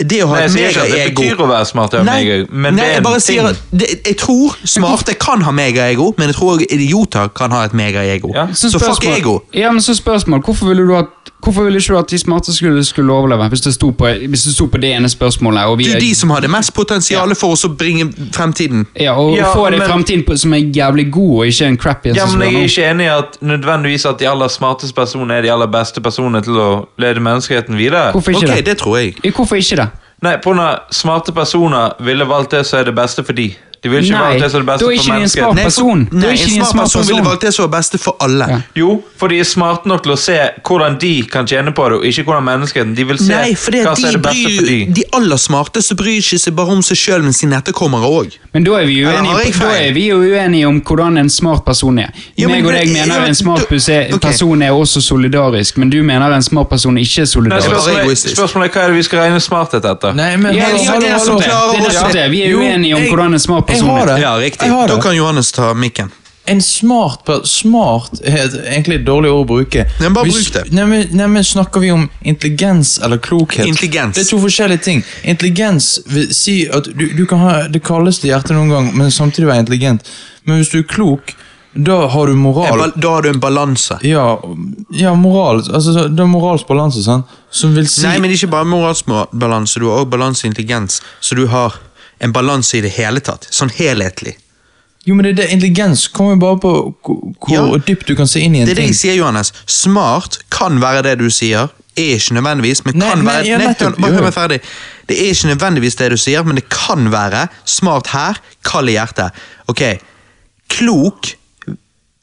Det 0.00 0.22
å 0.24 0.28
ha 0.28 0.36
Nei, 0.36 0.44
et 0.44 0.50
ikke 0.56 0.84
det 0.90 1.14
betyr 1.14 1.36
å 1.44 1.46
være 1.50 1.64
smart. 1.68 1.92
Ja, 1.92 2.02
Nei, 2.02 2.24
meg, 2.24 2.50
men 2.52 2.74
nei, 2.74 2.82
det 2.82 2.86
er 2.86 2.92
jeg 2.94 2.96
en 2.96 3.04
bare 3.04 3.20
ting. 3.20 3.38
at 3.40 3.56
det, 3.70 3.88
Jeg 4.06 4.16
tror 4.16 4.56
smarte 4.64 5.14
kan 5.20 5.42
ha 5.42 5.50
megaego, 5.50 6.14
men 6.18 6.28
jeg 6.28 6.36
tror 6.36 6.54
også 6.56 6.66
idioter 6.70 7.28
kan 7.36 7.50
ha 7.50 7.64
et 7.64 7.72
megaego. 7.74 8.32
Ja. 8.34 8.46
Så, 8.54 8.70
fuck 8.78 9.04
ego. 9.04 9.40
Ja, 9.54 9.70
men 9.72 9.80
så 9.82 9.94
spørsmål, 9.94 10.40
Hvorfor 10.44 10.66
ville 10.68 10.82
du 10.86 10.96
at 10.96 11.06
Hvorfor 11.40 11.64
ville 11.64 11.78
ikke 11.80 11.94
du 11.94 11.98
at 11.98 12.10
de 12.10 12.18
smarte 12.18 12.52
skulle, 12.52 12.84
skulle 12.84 13.12
overleve? 13.12 13.48
Hvis 13.48 13.60
det 13.64 13.72
sto 13.74 13.90
på, 13.96 14.04
hvis 14.28 14.42
det 14.44 14.52
sto 14.54 14.66
på 14.66 14.76
det 14.76 14.90
ene 14.92 15.08
spørsmålet 15.08 15.64
og 15.72 15.78
vi 15.78 15.84
Du, 15.84 15.90
er, 15.96 16.00
de 16.00 16.14
som 16.14 16.30
hadde 16.30 16.48
mest 16.52 16.74
potensial 16.76 17.32
for 17.34 17.54
oss 17.56 17.64
å 17.64 17.68
bringe 17.76 18.10
fremtiden. 18.32 18.86
ja, 19.00 19.14
og 19.16 19.36
Ja, 19.36 19.54
få 19.54 19.70
det 19.70 19.78
men- 19.78 19.88
fremtiden 19.88 20.24
på- 20.26 20.36
som 20.38 20.52
er 20.54 20.58
jævlig 20.58 21.10
god, 21.12 21.38
og 21.40 21.46
ikke 21.46 21.66
en 21.66 21.76
crappy 21.78 22.08
en 22.10 22.14
Ja, 22.16 22.26
men 22.26 22.40
Jeg 22.40 22.54
er 22.54 22.64
ikke 22.68 22.90
enig 22.90 23.04
i 23.04 23.08
at 23.18 23.38
nødvendigvis 23.42 24.04
at 24.08 24.18
de 24.18 24.28
aller 24.28 24.48
smarteste 24.48 24.92
personene 24.94 25.30
er 25.38 25.42
de 25.42 25.50
aller 25.52 25.66
beste 25.66 26.00
personene 26.00 26.42
til 26.42 26.52
å 26.52 26.86
lede 26.98 27.20
menneskeheten 27.20 27.76
videre. 27.76 28.12
Hvorfor 28.12 28.30
ikke 28.30 28.50
Ok, 28.50 28.56
det? 28.56 28.64
det 28.66 28.78
tror 28.78 28.96
jeg. 28.98 29.14
Hvorfor 29.32 29.56
ikke 29.56 29.76
det? 29.76 29.88
Nei, 30.20 30.36
på 30.36 30.52
av 30.52 30.92
smarte 30.92 31.32
personer 31.32 31.94
ville 32.04 32.26
valgt 32.28 32.52
det 32.52 32.66
som 32.68 32.82
er 32.82 32.90
det 32.90 32.96
beste 32.96 33.24
for 33.24 33.36
de. 33.36 33.54
De 33.82 33.88
vil 33.88 34.02
ikke 34.04 34.12
Nei, 34.12 34.20
valgt 34.20 34.42
det 34.44 34.50
som 34.52 34.60
er 34.60 34.60
det 34.60 34.68
beste 34.68 34.84
er 34.84 34.96
for 35.00 35.12
mennesket. 35.14 35.40
smart 35.40 35.54
Nei, 35.56 35.62
for- 35.62 35.70
person. 35.70 36.04
Da 36.10 36.16
er 36.16 36.20
Nei, 36.20 36.32
ikke 36.36 36.58
en 36.60 36.64
smart 36.68 36.84
person 36.84 37.06
ville 37.08 37.22
valgt 37.24 37.40
det 37.46 37.52
som 37.54 37.64
er 37.64 37.70
beste 37.78 37.98
for 37.98 38.16
alle. 38.20 38.46
Ja. 38.50 38.58
Jo, 38.76 39.02
for 39.16 39.28
de 39.32 39.38
er 39.40 39.44
smarte 39.48 39.86
nok 39.88 40.02
til 40.04 40.12
å 40.12 40.18
se 40.20 40.36
hvordan 40.68 40.98
de 41.00 41.12
kan 41.32 41.46
tjene 41.46 41.72
på 41.72 41.86
det, 41.88 41.96
og 41.96 42.04
ikke 42.04 42.24
hvordan 42.28 42.44
menneskeheten. 42.44 42.94
De 42.94 43.04
vil 43.08 43.18
se 43.18 43.32
Nei, 43.32 43.54
for 43.54 43.72
hva 43.72 43.94
som 43.96 44.04
er 44.04 44.12
de, 44.12 44.18
det 44.18 44.22
beste 44.26 44.56
for 44.58 44.66
de. 44.68 44.78
de 45.00 45.04
aller 45.16 45.36
smarteste 45.40 45.96
bryr 45.96 46.18
ikke 46.20 46.38
seg 46.38 46.54
bare 46.60 46.76
om 46.76 46.82
seg 46.82 46.96
sjøl, 47.00 47.22
men 47.24 47.32
sine 47.32 47.56
etterkommere 47.56 48.04
òg. 48.04 48.36
Men 48.52 48.64
da 48.64 48.72
er, 48.82 48.84
vi 48.90 49.00
uenige, 49.00 49.64
er 49.64 49.94
jo 49.96 50.18
uenige 50.28 50.66
om 50.68 50.80
hvordan 50.82 51.16
en 51.18 51.30
smart 51.30 51.64
person 51.64 51.98
er. 51.98 52.10
Jo, 52.36 52.48
men 52.48 52.60
Meg 52.62 52.66
og 52.66 52.72
deg 52.76 52.88
mener 52.92 53.16
ja, 53.16 53.24
en 53.26 53.34
smart 53.34 53.60
du- 53.68 53.76
okay. 53.76 54.18
person 54.18 54.62
er 54.62 54.70
også 54.76 55.00
solidarisk, 55.00 55.78
men 55.78 55.88
du 55.88 56.02
mener 56.02 56.32
en 56.34 56.42
smart 56.42 56.68
person 56.68 56.98
ikke 56.98 57.22
er 57.22 57.24
solidarisk. 57.30 57.70
Nei, 57.70 58.34
spørsmålet, 58.34 58.68
er 58.68 58.74
hva 58.76 58.84
er 58.84 58.88
det 58.88 58.96
vi 58.96 59.02
skal 59.08 59.18
regne 59.24 59.40
smarthet 59.40 59.84
etter? 59.84 60.12
Nei, 60.14 60.36
men 60.36 60.54
Ja, 60.54 60.68
ja, 60.68 60.98
det 60.98 61.08
er 61.08 61.16
nettopp 61.16 61.38
det. 61.40 61.48
klarer 61.48 62.16
er 62.18 62.26
oss- 62.26 62.30
Vi 62.30 62.42
er 62.42 62.54
uenige 62.56 62.94
om 62.96 63.02
hvordan 63.08 63.32
en 63.34 63.38
smart 63.38 63.69
jeg 63.74 63.84
har 63.86 64.06
det. 64.06 64.18
Ja, 64.22 64.34
riktig. 64.40 64.66
Jeg 64.66 64.74
har 64.74 64.88
Da 64.88 65.00
kan 65.02 65.16
Johannes 65.16 65.52
ta 65.52 65.74
mikken. 65.74 66.10
En 66.50 66.62
smart 66.62 67.28
Smart 67.44 68.20
er 68.24 68.48
egentlig 68.72 69.00
et 69.00 69.04
dårlig 69.06 69.30
ord 69.30 69.44
å 69.44 69.48
bruke. 69.52 69.84
Nei, 70.00 70.08
bare 70.14 70.32
bruk 70.32 70.48
det. 70.54 70.64
Nei, 70.74 70.86
men, 70.88 71.12
nei, 71.14 71.42
Snakker 71.46 71.84
vi 71.84 71.92
om 71.94 72.08
intelligens 72.26 72.96
eller 73.04 73.20
klokhet? 73.22 73.68
Intelligens. 73.68 74.16
Det 74.16 74.24
er 74.24 74.30
to 74.32 74.40
forskjellige 74.42 74.82
ting. 74.86 75.04
Intelligens 75.22 75.92
vil 76.10 76.32
si 76.34 76.64
at 76.66 76.88
du, 76.90 77.06
du 77.14 77.22
kan 77.30 77.44
ha 77.44 77.52
det 77.70 77.82
kaldeste 77.86 78.30
hjertet 78.30 78.56
noen 78.56 78.72
gang, 78.72 78.90
men 78.96 79.14
samtidig 79.14 79.50
være 79.50 79.66
intelligent. 79.66 80.10
Men 80.48 80.58
hvis 80.58 80.72
du 80.72 80.80
er 80.80 80.88
klok, 80.90 81.34
da 81.72 82.00
har 82.10 82.26
du 82.26 82.34
moral. 82.34 82.90
Da 82.96 83.12
har 83.14 83.22
du 83.22 83.28
en 83.30 83.40
balanse. 83.40 84.00
Ja, 84.02 84.40
ja 84.90 85.14
moral. 85.14 85.62
Altså, 85.70 86.08
det 86.08 86.24
er 86.24 86.30
moralsk 86.30 86.66
balanse, 86.66 87.04
sant? 87.06 87.30
Som 87.50 87.76
vil 87.78 87.86
si 87.90 88.02
Nei, 88.06 88.16
men 88.22 88.34
ikke 88.34 88.50
bare 88.50 88.66
moralsk 88.66 89.06
balanse, 89.30 89.78
du 89.78 89.86
har 89.86 90.02
også 90.02 90.10
balanse 90.10 90.46
og 90.46 90.50
intelligens. 90.50 90.98
Så 91.22 91.38
du 91.38 91.46
har 91.52 91.78
en 92.20 92.32
balanse 92.32 92.78
i 92.78 92.84
det 92.84 92.92
hele 92.96 93.20
tatt. 93.24 93.48
Sånn 93.50 93.72
helhetlig. 93.74 94.36
Jo, 95.08 95.14
men 95.16 95.24
det, 95.24 95.30
er 95.30 95.38
det, 95.38 95.46
Intelligens 95.54 96.06
kommer 96.12 96.36
jo 96.36 96.40
bare 96.42 96.58
på 96.60 96.72
hvor, 97.00 97.52
Ja. 97.54 97.62
dypt 97.86 98.06
du 98.06 98.14
kan 98.16 98.28
se 98.28 98.42
inn 98.44 98.54
i 98.54 98.60
en 98.60 98.66
ting. 98.66 98.74
Det 98.74 98.78
er 98.78 98.82
det 98.82 98.90
jeg 98.92 98.98
sier, 98.98 99.16
Johannes. 99.16 99.52
Smart 99.66 100.38
kan 100.52 100.80
være 100.82 101.02
det 101.08 101.18
du 101.22 101.30
sier. 101.32 101.70
Er 101.96 102.14
ikke 102.18 102.36
nødvendigvis, 102.36 102.84
men 102.84 103.00
kan 103.00 103.24
nei, 103.24 103.26
være 103.26 103.46
ja, 103.48 103.58
Nei, 103.58 103.66
nettopp, 103.72 103.98
nei, 103.98 104.10
hør 104.12 104.22
meg 104.28 104.34
ferdig. 104.36 104.60
Det 105.08 105.16
er 105.18 105.32
ikke 105.32 105.48
nødvendigvis 105.54 105.96
det 105.98 106.10
du 106.12 106.16
sier, 106.20 106.44
men 106.46 106.60
det 106.60 106.68
kan 106.70 107.08
være 107.10 107.48
smart 107.64 108.12
her, 108.12 108.38
kald 108.62 108.92
i 108.92 108.94
hjertet. 108.98 109.40
Ok, 109.68 109.82
klok 110.70 111.34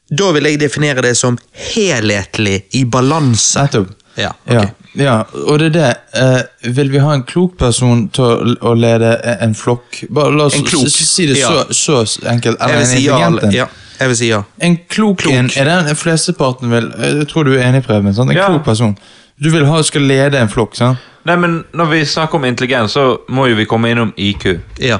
Da 0.08 0.30
vil 0.32 0.46
jeg 0.48 0.56
definere 0.62 1.02
det 1.04 1.16
som 1.18 1.36
helhetlig 1.52 2.62
i 2.72 2.84
balanse. 2.88 3.66
Nettopp. 3.66 3.90
Ja, 4.16 4.30
okay. 4.46 4.70
Ja, 4.70 4.87
ja, 4.98 5.22
og 5.46 5.58
det 5.60 5.66
er 5.68 5.74
det. 5.74 5.88
Eh, 6.18 6.70
vil 6.74 6.88
vi 6.92 6.98
ha 6.98 7.12
en 7.14 7.22
klok 7.28 7.56
person 7.60 8.08
til 8.14 8.24
å, 8.24 8.54
å 8.70 8.74
lede 8.74 9.12
en 9.40 9.54
flokk? 9.54 10.00
Bare 10.10 10.32
la 10.34 10.48
oss 10.50 10.56
En 10.58 10.64
klok, 10.66 10.88
si 10.90 11.26
det 11.30 11.38
ja. 11.38 11.50
så, 11.70 12.02
så 12.04 12.26
enkelt. 12.32 12.58
Eller 12.60 12.82
en 12.82 12.90
intelligent 12.90 13.44
en. 13.48 13.52
ja. 13.54 13.66
Jeg 13.98 14.08
vil 14.12 14.16
si 14.16 14.28
ja. 14.30 14.42
En 14.62 14.76
klok, 14.88 15.16
Klok. 15.24 15.34
en 15.34 15.48
er 15.58 15.64
den 15.66 15.96
flesteparten 15.98 16.70
vil 16.70 16.84
Jeg 17.02 17.28
tror 17.32 17.48
du 17.48 17.54
er 17.56 17.64
enig, 17.68 17.80
Preben. 17.86 18.12
sant? 18.14 18.30
En 18.30 18.36
Ja. 18.36 18.46
klok 18.52 18.64
person. 18.64 18.96
Du 19.42 19.50
vil 19.50 19.66
ha, 19.66 19.80
skal 19.82 20.02
lede 20.06 20.38
en 20.38 20.48
flokk, 20.50 20.74
sant? 20.78 20.98
Nei, 21.26 21.36
men 21.36 21.64
Når 21.74 21.90
vi 21.90 22.04
snakker 22.06 22.38
om 22.38 22.44
intelligens, 22.44 22.92
så 22.94 23.18
må 23.28 23.48
jo 23.50 23.56
vi 23.58 23.64
komme 23.66 23.90
innom 23.90 24.12
IQ. 24.16 24.60
Ja. 24.78 24.98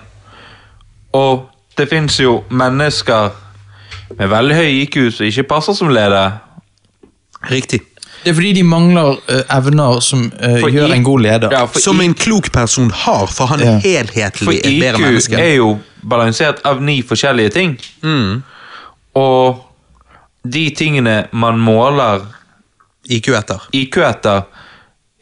Og 1.15 1.47
det 1.79 1.89
fins 1.91 2.19
jo 2.20 2.41
mennesker 2.51 3.31
med 4.19 4.29
veldig 4.31 4.55
høy 4.57 4.83
IQ 4.83 4.99
som 5.15 5.27
ikke 5.27 5.47
passer 5.49 5.75
som 5.79 5.89
leder. 5.95 6.39
Riktig. 7.51 7.81
Det 8.24 8.32
er 8.32 8.35
fordi 8.35 8.53
de 8.59 8.65
mangler 8.66 9.19
uh, 9.31 9.43
evner 9.57 10.01
som 10.05 10.27
uh, 10.32 10.65
gjør 10.69 10.95
en 10.95 11.07
god 11.07 11.24
leder. 11.24 11.55
Ja, 11.55 11.66
Som 11.81 12.01
en 12.05 12.15
klok 12.15 12.51
person 12.53 12.90
har, 12.90 13.27
for 13.27 13.47
han 13.53 13.61
er 13.61 13.65
Ja. 13.65 13.78
For 13.78 13.89
helhetlig 13.89 14.59
et 14.59 14.81
bedre 14.81 15.12
IQ 15.15 15.39
er 15.39 15.55
jo 15.55 15.78
balansert 16.03 16.61
av 16.65 16.82
ni 16.82 17.01
forskjellige 17.03 17.55
ting. 17.55 17.78
Mm. 18.03 18.43
Og 19.19 19.65
de 20.43 20.70
tingene 20.70 21.27
man 21.32 21.59
måler 21.59 22.27
IQ 23.09 23.28
etter. 23.39 23.69
IQ 23.73 24.01
etter, 24.07 24.47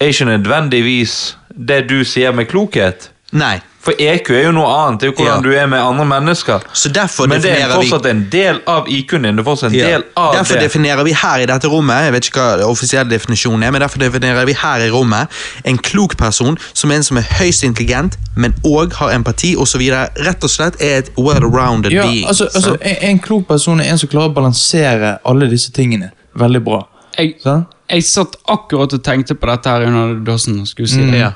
er 0.01 0.13
ikke 0.13 0.29
nødvendigvis 0.29 1.37
det 1.69 1.87
du 1.89 2.03
sier 2.05 2.35
med 2.37 2.49
klokhet. 2.51 3.11
Nei. 3.33 3.59
For 3.87 3.95
EQ 4.03 4.31
er 4.35 4.43
jo 4.49 4.53
noe 4.57 4.67
annet. 4.67 5.01
Det 5.01 5.07
er 5.07 5.13
jo 5.13 5.17
hvordan 5.21 5.37
Ja. 5.37 5.43
du 5.47 5.53
er 5.63 5.67
med 5.71 5.79
andre 5.79 6.05
mennesker. 6.11 6.65
Så 6.75 6.89
derfor 6.91 7.29
Men 7.31 7.41
det 7.43 7.53
er 7.55 7.69
fortsatt 7.71 8.03
vi 8.05 8.11
en 8.11 8.25
del 8.33 8.59
av 8.67 8.89
IQ-en 8.91 9.23
din. 9.23 9.37
Det 9.37 9.45
er 9.45 9.47
fortsatt 9.47 9.71
en 9.73 9.79
Ja. 9.79 9.87
del 9.93 10.05
av 10.17 10.35
Derfor 10.35 10.55
det. 10.59 10.63
definerer 10.67 11.05
vi 11.05 11.13
her 11.13 11.39
i 11.39 11.47
dette 11.47 11.69
rommet 11.71 12.03
jeg 12.05 12.13
vet 12.13 12.25
ikke 12.31 12.41
hva 12.41 12.57
det 12.59 12.67
offisielle 12.67 13.09
definisjonen 13.11 13.63
er, 13.63 13.71
men 13.71 13.81
derfor 13.81 13.99
definerer 14.03 14.45
vi 14.47 14.53
her 14.59 14.79
i 14.87 14.91
rommet 14.91 15.29
en 15.65 15.79
klok 15.79 16.17
person 16.17 16.59
som 16.75 16.91
en 16.91 17.03
som 17.03 17.17
er 17.17 17.23
høyst 17.39 17.63
intelligent, 17.63 18.17
men 18.37 18.55
òg 18.65 18.93
har 18.95 19.11
empati 19.15 19.55
osv. 19.57 19.81
Rett 20.19 20.43
og 20.45 20.51
slett 20.51 20.75
er 20.83 20.99
et 20.99 21.11
well-rounded 21.17 21.93
Ja, 21.93 22.03
being. 22.03 22.27
altså, 22.27 22.45
altså 22.55 22.77
en, 22.83 22.97
en 23.11 23.19
klok 23.19 23.47
person 23.47 23.81
er 23.81 23.85
en 23.93 23.99
som 23.99 24.09
klarer 24.09 24.31
å 24.31 24.35
balansere 24.35 25.19
alle 25.25 25.49
disse 25.49 25.71
tingene 25.71 26.11
veldig 26.37 26.65
bra. 26.65 26.83
Jeg, 27.19 27.35
Sant? 27.43 27.67
Jeg 27.91 28.03
satt 28.05 28.37
akkurat 28.51 28.93
og 28.97 29.03
tenkte 29.07 29.35
på 29.39 29.47
dette 29.47 29.69
her 29.71 29.85
under 29.87 30.15
dassen. 30.27 30.61
og 30.61 30.67
skulle 30.67 30.89
si 30.91 30.99
det. 31.11 31.19
Ja. 31.21 31.31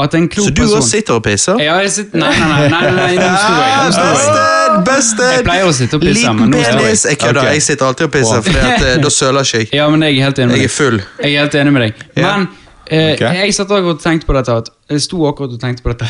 At 0.00 0.14
en 0.14 0.28
klok 0.32 0.46
Så 0.48 0.54
du 0.54 0.62
person 0.62 0.78
også 0.78 0.90
sitter 0.90 1.14
og 1.18 1.22
pisser? 1.26 1.58
Ja, 1.60 1.74
jeg 1.84 1.90
sitter, 1.92 2.18
nei, 2.18 2.30
nei, 2.38 2.48
nei, 2.48 2.68
nei, 2.70 2.90
nei, 2.96 3.14
nå 3.18 3.36
sto 3.36 3.52
jeg. 3.60 3.74
Nå 3.76 3.92
sto 3.92 4.06
jeg. 4.06 4.14
Busted! 4.14 4.84
Busted! 4.86 5.32
Jeg 5.36 5.44
pleier 5.44 5.66
å 5.68 5.72
sitte 5.76 5.96
og 5.98 6.02
pisse, 6.06 6.20
Liten 6.22 6.36
men 6.40 6.50
nå 6.54 6.62
står 6.62 6.70
jeg. 6.72 6.80
penis! 6.86 7.04
Jeg 7.10 7.18
kødder, 7.18 7.40
Ok. 7.42 7.52
jeg 7.52 7.62
sitter 7.68 7.86
alltid 7.90 8.06
og 8.06 8.12
pisser, 8.12 8.42
for 8.42 9.02
da 9.04 9.10
søler 9.10 9.40
ikke 9.50 9.58
jeg. 9.64 9.68
Ja, 9.76 9.88
men 9.90 10.02
jeg 10.06 10.16
er 10.18 10.24
helt 10.30 10.38
enig 10.38 10.50
med 10.54 10.56
Jeg 10.56 10.64
er 10.64 10.68
deg. 10.68 10.76
full. 10.76 10.98
Jeg 11.24 11.34
er 11.34 11.40
helt 11.44 11.54
enig 11.60 11.72
med 11.76 11.82
deg. 11.86 11.94
Ja. 12.16 12.36
Men 12.36 12.48
eh, 12.90 13.12
Ok. 13.14 13.20
jeg 13.20 13.54
satt 13.54 13.70
akkurat 13.70 13.96
og 13.96 14.02
tenkte 14.02 14.26
på 14.26 14.34
dette. 14.36 14.72
Jeg 14.90 15.00
sto 15.04 15.20
akkurat 15.28 15.52
og 15.54 15.60
tenkte 15.62 15.82
på 15.84 15.92
dette. 15.92 16.08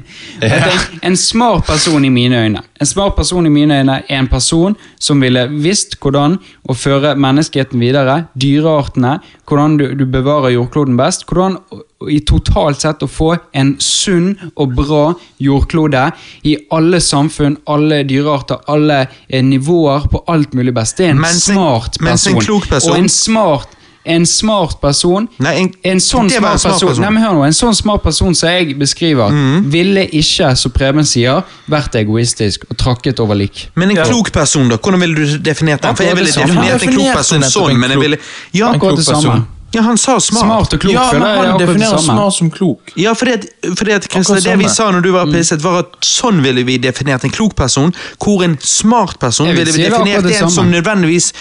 en, 0.46 1.00
en 1.10 1.16
smart 1.18 1.64
person 1.66 2.04
i 2.06 2.08
mine 2.14 2.38
øyne 2.44 2.60
En 2.80 2.86
smart 2.86 3.16
person 3.16 3.46
i 3.46 3.50
mine 3.50 3.80
øyne 3.80 3.96
er 4.08 4.18
en 4.20 4.28
person 4.30 4.76
som 5.00 5.20
ville 5.20 5.42
visst 5.50 5.96
hvordan 6.00 6.36
å 6.70 6.74
føre 6.78 7.16
menneskeheten 7.18 7.80
videre, 7.82 8.14
dyreartene, 8.40 9.16
hvordan 9.48 9.74
du, 9.80 9.84
du 9.98 10.04
bevarer 10.06 10.54
jordkloden 10.54 10.96
best, 10.96 11.26
hvordan 11.28 11.58
i 12.08 12.20
totalt 12.24 12.80
sett 12.80 13.02
å 13.04 13.08
få 13.10 13.34
en 13.52 13.74
sunn 13.82 14.30
og 14.56 14.72
bra 14.78 15.02
jordklode 15.44 16.06
i 16.48 16.54
alle 16.72 17.00
samfunn, 17.04 17.58
alle 17.68 17.98
dyrearter, 18.08 18.62
alle 18.72 19.02
eh, 19.28 19.42
nivåer, 19.44 20.06
på 20.08 20.22
alt 20.32 20.54
mulig 20.56 20.72
best. 20.78 20.96
Det 20.96 21.10
er 21.10 21.12
en 21.16 21.20
Mens 21.26 21.48
en- 21.50 21.58
smart 21.58 22.00
mens 22.00 22.24
en 22.30 22.38
klok 22.40 22.70
person- 22.70 22.94
Og 22.94 23.02
en 23.02 23.08
smart 23.12 23.76
en 24.10 24.24
smart 24.26 24.80
person 24.82 25.28
Nei, 25.38 25.54
en- 25.62 25.74
en 25.92 25.98
sånn 26.02 26.28
smart, 26.30 26.58
smart 26.60 26.62
person, 26.62 26.88
person. 26.88 27.02
Nei, 27.04 27.10
men 27.14 27.22
hør 27.22 27.34
nå, 27.38 27.44
en 27.46 27.52
sånn 27.56 27.74
smart 27.78 28.02
person 28.02 28.34
som 28.34 28.48
jeg 28.48 28.74
beskriver, 28.78 29.30
mm. 29.30 29.70
ville 29.70 30.06
ikke, 30.10 30.50
som 30.56 30.70
Preben 30.74 31.06
sier, 31.06 31.42
vært 31.70 31.94
egoistisk 32.00 32.64
og 32.70 32.76
trakket 32.76 33.20
over 33.20 33.34
lik. 33.38 33.68
Men 33.76 33.90
en 33.90 33.96
Ja. 33.96 34.04
klok 34.04 34.32
person, 34.32 34.68
da? 34.68 34.76
Hvordan 34.76 35.00
ville 35.00 35.14
du 35.14 35.38
definert 35.38 35.82
den? 35.82 35.94
For 35.96 36.04
jeg 36.04 36.16
ville 36.16 36.32
definert 36.32 36.82
en 36.82 36.92
klok 36.94 37.14
person 37.14 37.42
sånn, 37.42 37.76
men 37.78 37.90
jeg 37.90 37.98
ville 38.00 38.18
Ja, 38.52 38.72
en 38.72 38.80
klok 38.80 38.96
person. 38.96 39.46
ja 39.72 39.82
han 39.82 39.96
sa 39.96 40.18
smart. 40.18 40.42
Smart 40.44 40.72
og 40.74 40.80
klok. 40.80 40.92
Ja, 40.92 41.12
men 41.12 41.22
han 41.22 41.58
definerer 41.60 41.98
smart 42.02 42.34
som 42.34 42.50
klok. 42.50 42.80
Ja, 42.96 43.12
fordi 43.14 43.32
at, 43.32 43.46
fordi 43.78 43.92
at 43.92 44.02
det 44.02 44.58
vi 44.58 44.68
sa 44.68 44.90
når 44.90 45.02
du 45.02 45.08
Mm. 45.12 45.14
var 45.14 45.26
pisset, 45.26 45.60
var 45.62 45.78
at 45.78 46.00
sånn 46.02 46.42
ville 46.42 46.64
vi 46.64 46.78
definert 46.78 47.22
en 47.24 47.30
klok 47.30 47.54
person, 47.54 47.94
hvor 48.18 48.42
en 48.42 48.58
smart 48.60 49.18
person 49.20 49.46
vil 49.46 49.54
ville 49.56 49.72
vi 49.72 49.84
er 49.84 49.90
definert 49.90 50.22
det 50.24 50.42
en 50.42 50.50
som 50.50 50.66
nødvendigvis 50.70 51.32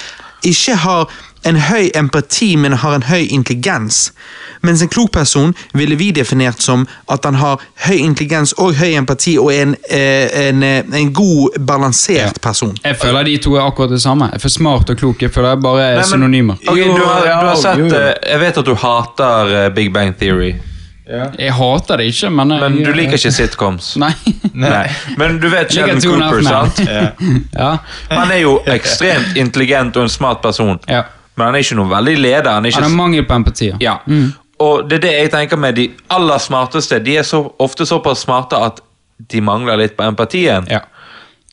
ikke 0.45 0.75
har 0.75 1.07
en 1.43 1.55
høy 1.55 1.89
empati, 1.95 2.55
men 2.57 2.73
har 2.73 2.95
en 2.97 3.03
høy 3.07 3.27
intelligens. 3.31 4.11
Mens 4.61 4.81
en 4.83 4.89
klok 4.91 5.11
person 5.15 5.53
ville 5.73 5.95
vi 5.95 6.09
definert 6.11 6.59
som 6.61 6.85
at 7.07 7.23
han 7.25 7.37
har 7.39 7.61
høy 7.85 7.95
intelligens 7.95 8.51
og 8.59 8.73
høy 8.75 8.95
empati 8.99 9.37
og 9.39 9.53
er 9.53 9.61
en, 9.69 9.75
eh, 9.89 10.47
en, 10.49 10.63
eh, 10.63 10.83
en 10.99 11.13
god, 11.13 11.59
balansert 11.59 12.41
person. 12.41 12.75
Jeg 12.83 12.97
føler 12.99 13.23
de 13.23 13.37
to 13.37 13.55
er 13.55 13.61
akkurat 13.67 13.89
det 13.89 14.01
samme. 14.01 14.27
For 14.39 14.49
smart 14.49 14.89
og 14.89 14.97
klok 14.97 15.21
jeg 15.21 15.31
føler 15.31 15.49
jeg 15.55 15.61
bare 15.63 15.81
er 15.81 15.93
Nei, 15.93 16.01
men- 16.01 16.09
synonymer. 16.09 16.55
Du, 16.65 16.71
har, 17.05 17.23
du 17.41 17.47
har 17.47 17.55
sett 17.55 17.93
eh, 17.93 18.13
Jeg 18.31 18.39
vet 18.39 18.57
at 18.57 18.65
du 18.65 18.75
hater 18.75 19.69
Big 19.75 19.93
Bang 19.93 20.13
Theory, 20.19 20.55
Jeg 21.39 21.53
hater 21.53 21.97
det 21.97 22.05
ikke, 22.11 22.29
men 22.29 22.51
jeg, 22.51 22.85
du 22.85 22.91
liker 22.93 23.13
ikke 23.17 23.31
sitcoms. 23.33 23.95
Nei. 24.03 24.11
Nei. 24.53 24.83
Men 25.17 25.39
du 25.41 25.47
vet 25.49 25.71
Sheldon 25.73 26.01
Cooper, 26.01 26.41
Men. 26.41 26.45
sant? 26.45 26.81
Ja. 27.55 27.77
Han 28.11 28.31
er 28.31 28.43
jo 28.43 28.59
ekstremt 28.67 29.35
intelligent 29.39 29.95
og 29.97 30.03
en 30.03 30.09
smart 30.09 30.41
person, 30.43 30.77
ja. 30.87 31.03
Men 31.39 31.47
han 31.49 31.55
er 31.57 31.63
ikke 31.65 31.79
noe 31.79 31.89
veldig 31.95 32.17
leder. 32.19 32.51
Han 32.59 32.65
er 32.69 32.75
Han 32.77 32.83
har 32.89 32.95
mangel 32.99 33.25
på 33.29 33.39
empati. 33.39 33.71
Ja. 33.83 33.97
Og 34.59 34.89
det 34.91 34.99
er 34.99 35.03
det 35.07 35.11
jeg 35.15 35.31
tenker 35.31 35.57
med 35.57 35.75
de 35.79 35.89
aller 36.11 36.37
smarteste. 36.43 36.99
De 36.99 37.15
er 37.17 37.23
så, 37.23 37.39
ofte 37.63 37.85
såpass 37.87 38.25
smarte 38.27 38.59
at 38.59 38.81
de 39.31 39.41
mangler 39.41 39.77
litt 39.79 39.95
på 39.97 40.03
empatien. 40.03 40.67
Ja. 40.69 40.81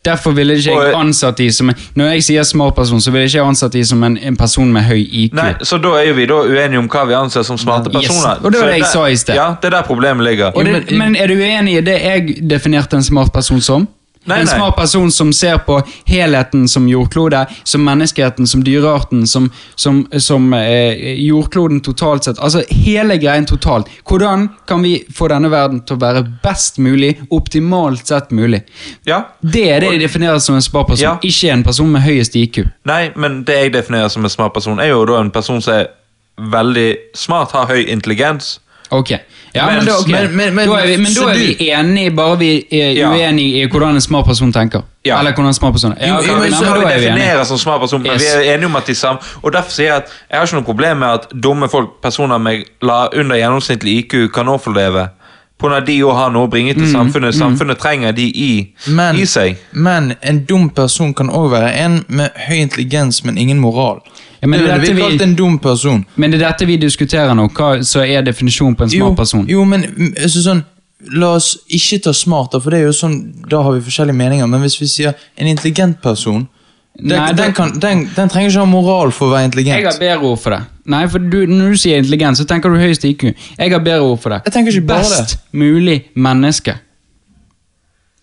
Derfor 0.06 0.30
ville 0.36 0.54
ikke 0.54 0.70
jeg 0.70 0.94
ansatt 0.94 1.36
de 1.40 1.48
som 1.52 1.70
en, 1.72 1.74
Når 1.98 2.12
jeg 2.12 2.22
sier 2.22 2.44
smart 2.46 2.76
person, 2.76 3.00
så 3.02 3.10
ville 3.10 3.26
ikke 3.26 3.38
jeg 3.40 3.46
ansatt 3.46 3.72
de 3.74 3.80
som 3.84 4.02
en, 4.06 4.14
en 4.22 4.36
person 4.38 4.68
med 4.72 4.84
høy 4.86 5.00
IQ. 5.02 5.34
Nei, 5.34 5.48
Så 5.66 5.78
da 5.82 5.96
er 5.98 6.04
jo 6.12 6.14
vi 6.14 6.26
da 6.30 6.34
uenige 6.46 6.78
om 6.78 6.86
hva 6.92 7.02
vi 7.08 7.14
anser 7.18 7.42
som 7.42 7.58
smarte 7.58 7.90
Yes. 7.90 8.06
personer. 8.06 8.38
Og 8.44 8.52
det 8.52 8.60
var 8.60 8.66
det 8.70 8.76
jeg 8.76 8.82
der- 8.84 8.92
sa 8.92 9.04
i 9.08 9.16
sted. 9.16 9.34
Ja, 9.34 9.48
det 9.62 9.66
er 9.72 9.74
der 9.80 9.82
problemet 9.88 10.22
ligger. 10.24 10.52
Og 10.54 10.64
det, 10.64 10.92
men 10.92 11.16
er 11.16 11.26
du 11.26 11.34
uenig 11.34 11.78
i 11.78 11.80
det 11.80 11.98
jeg 12.02 12.36
definerte 12.50 12.94
en 12.96 13.02
smart 13.02 13.32
person 13.32 13.60
som? 13.60 13.88
Nei, 14.26 14.40
en 14.42 14.46
smart 14.50 14.76
person 14.76 15.10
som 15.14 15.32
ser 15.32 15.58
på 15.66 15.78
helheten 16.08 16.66
som 16.68 16.88
jordklode, 16.90 17.44
som 17.64 17.84
menneskeheten, 17.86 18.46
som 18.46 18.64
dyrearten, 18.66 19.26
som, 19.26 19.50
som, 19.74 20.02
som 20.18 20.52
eh, 20.54 21.14
jordkloden 21.26 21.80
totalt 21.86 22.24
sett. 22.24 22.38
Altså 22.38 22.62
hele 22.70 23.18
greien 23.22 23.46
totalt. 23.46 23.90
Hvordan 24.08 24.48
kan 24.66 24.82
vi 24.82 24.96
få 25.14 25.28
denne 25.32 25.50
verden 25.52 25.82
til 25.86 25.96
å 25.98 26.02
være 26.02 26.24
best 26.42 26.78
mulig, 26.82 27.14
optimalt 27.30 28.06
sett 28.10 28.30
mulig? 28.34 28.62
Ja. 29.06 29.22
Det 29.40 29.68
er 29.70 29.80
det 29.84 29.92
jeg 29.94 30.02
definerer 30.06 30.38
som 30.42 30.58
en 30.58 30.62
smart 30.64 30.88
person, 30.90 31.04
Ja. 31.06 31.18
ikke 31.22 31.52
en 31.52 31.62
person 31.64 31.92
med 31.92 32.02
høyest 32.02 32.36
IQ. 32.36 32.64
Nei, 32.84 33.10
men 33.16 33.44
det 33.46 33.54
jeg 33.60 33.72
definerer 33.78 34.08
som 34.12 34.24
en 34.24 34.30
smart 34.30 34.52
person, 34.54 34.80
er 34.80 34.90
jo 34.90 35.04
da 35.06 35.20
en 35.20 35.30
person 35.30 35.62
som 35.62 35.74
er 35.74 35.86
veldig 36.36 36.96
smart, 37.14 37.52
har 37.52 37.66
høy 37.70 37.86
intelligens. 37.88 38.58
Ok, 38.90 39.10
ja, 39.10 39.66
men, 39.66 39.74
Men- 39.76 39.86
da, 39.86 39.92
ok. 40.00 40.08
men- 40.08 40.36
men- 40.36 40.54
men- 40.54 40.68
da 40.68 40.74
er 40.74 40.86
vi, 40.86 40.96
men 40.96 41.12
da 41.14 41.20
er 41.28 41.32
du- 41.34 41.38
vi 41.38 41.56
enige, 41.70 42.10
bare 42.16 42.38
vi 42.38 42.64
er 42.72 42.90
Ja. 42.92 43.10
uenige 43.10 43.62
i 43.62 43.68
hvordan 43.68 43.94
en 43.94 44.00
smart 44.00 44.24
person 44.26 44.52
tenker. 44.52 44.80
Ja. 45.04 45.18
Eller 45.18 45.32
hvordan 45.32 45.46
en 45.46 45.54
smart 45.54 45.72
person 45.74 45.92
er. 45.92 46.06
Ja, 46.06 46.14
Jo, 46.16 46.22
jo, 46.32 46.38
men 46.38 46.52
så 46.52 46.60
men 46.60 46.68
har 46.68 46.78
vi 46.78 46.84
er 46.84 46.98
definerer 46.98 47.44
som 47.44 47.58
smart 47.58 47.80
person, 47.80 48.02
men 48.02 48.12
Yes. 48.12 48.22
vi 48.22 48.48
er 48.48 48.54
enige 48.54 48.66
om 48.66 48.76
at 48.76 48.86
de 48.86 48.94
samme 48.94 49.18
Og 49.42 49.52
derfor 49.52 49.70
sier 49.70 49.86
jeg 49.86 49.96
at 49.96 50.04
jeg 50.30 50.38
har 50.38 50.46
ikke 50.46 50.54
noe 50.54 50.64
problem 50.64 50.96
med 50.96 51.08
at 51.08 51.26
dumme 51.42 51.68
folk, 51.68 51.88
personer 52.02 52.38
med 52.38 52.62
la 52.82 53.06
under 53.16 53.36
gjennomsnittlig 53.36 53.98
IQ, 53.98 54.32
kan 54.34 54.48
overleve. 54.48 55.08
På 55.58 55.68
når 55.68 55.80
de 55.86 56.00
òg 56.04 56.14
har 56.14 56.30
noe 56.30 56.46
å 56.46 56.50
bringe 56.50 56.74
til 56.74 56.92
samfunnet. 56.92 57.34
Samfunnet 57.34 57.78
trenger 57.78 58.12
de 58.12 58.22
i, 58.22 58.74
Men, 58.88 59.16
i 59.16 59.24
seg. 59.24 59.56
men 59.72 60.14
en 60.22 60.44
dum 60.44 60.70
person 60.70 61.14
kan 61.14 61.30
også 61.30 61.50
være 61.50 61.74
en 61.84 62.04
med 62.08 62.28
høy 62.48 62.56
intelligens, 62.56 63.24
men 63.24 63.38
ingen 63.38 63.58
moral. 63.58 64.00
Ja, 64.46 64.50
men 64.52 64.62
det 64.62 64.68
det 64.68 64.74
er 64.76 64.80
ville 64.84 64.94
vi 64.94 65.02
kalt 65.02 65.26
en 65.26 65.34
dum 65.38 65.58
person. 65.58 66.04
Men 66.16 66.32
det 66.32 66.38
er 66.40 66.46
dette 66.46 66.66
vi 66.68 66.78
diskuterer 66.80 67.34
nå. 67.34 67.48
Hva 67.56 67.74
så 67.84 68.04
er 68.06 68.22
definisjonen 68.26 68.76
på 68.78 68.86
en 68.86 68.92
smart 68.94 69.10
Jo, 69.10 69.14
person? 69.18 69.46
jo, 69.50 69.64
men 69.66 69.86
mm, 69.90 70.14
altså, 70.22 70.42
sånn 70.46 70.64
La 71.12 71.34
oss 71.36 71.52
ikke 71.68 71.98
ta 72.06 72.12
smart, 72.16 72.54
for 72.56 72.72
det 72.72 72.78
er 72.80 72.86
jo 72.88 72.92
sånn, 72.96 73.18
da 73.50 73.60
har 73.62 73.74
vi 73.76 73.82
forskjellige 73.84 74.16
meninger. 74.16 74.48
Men 74.48 74.62
hvis 74.64 74.78
vi 74.80 74.88
sier 74.88 75.12
en 75.36 75.50
intelligent 75.50 76.00
person 76.02 76.46
Den, 76.96 77.12
Nei, 77.12 77.32
den, 77.36 77.52
kan, 77.52 77.74
den, 77.78 78.06
den 78.16 78.30
trenger 78.32 78.48
ikke 78.48 78.62
ha 78.62 78.70
moral 78.70 79.12
for 79.12 79.28
å 79.28 79.34
være 79.34 79.50
intelligent. 79.50 79.82
Jeg 79.82 79.84
har 79.84 79.98
bedre 80.00 80.30
ord 80.30 80.40
for 80.40 80.54
det. 80.56 80.62
Nei, 80.88 81.02
for 81.12 81.18
du, 81.20 81.36
Når 81.46 81.74
du 81.74 81.76
sier 81.82 82.00
intelligent, 82.00 82.38
så 82.40 82.46
tenker 82.48 82.72
du 82.72 82.80
høyest 82.80 83.04
IQ. 83.04 83.26
Jeg 83.58 83.72
har 83.74 83.82
bedre 83.84 84.06
ord 84.08 84.22
for 84.22 84.32
det. 84.32 84.40
Best 84.88 85.36
mulig 85.52 85.98
menneske. 86.16 86.78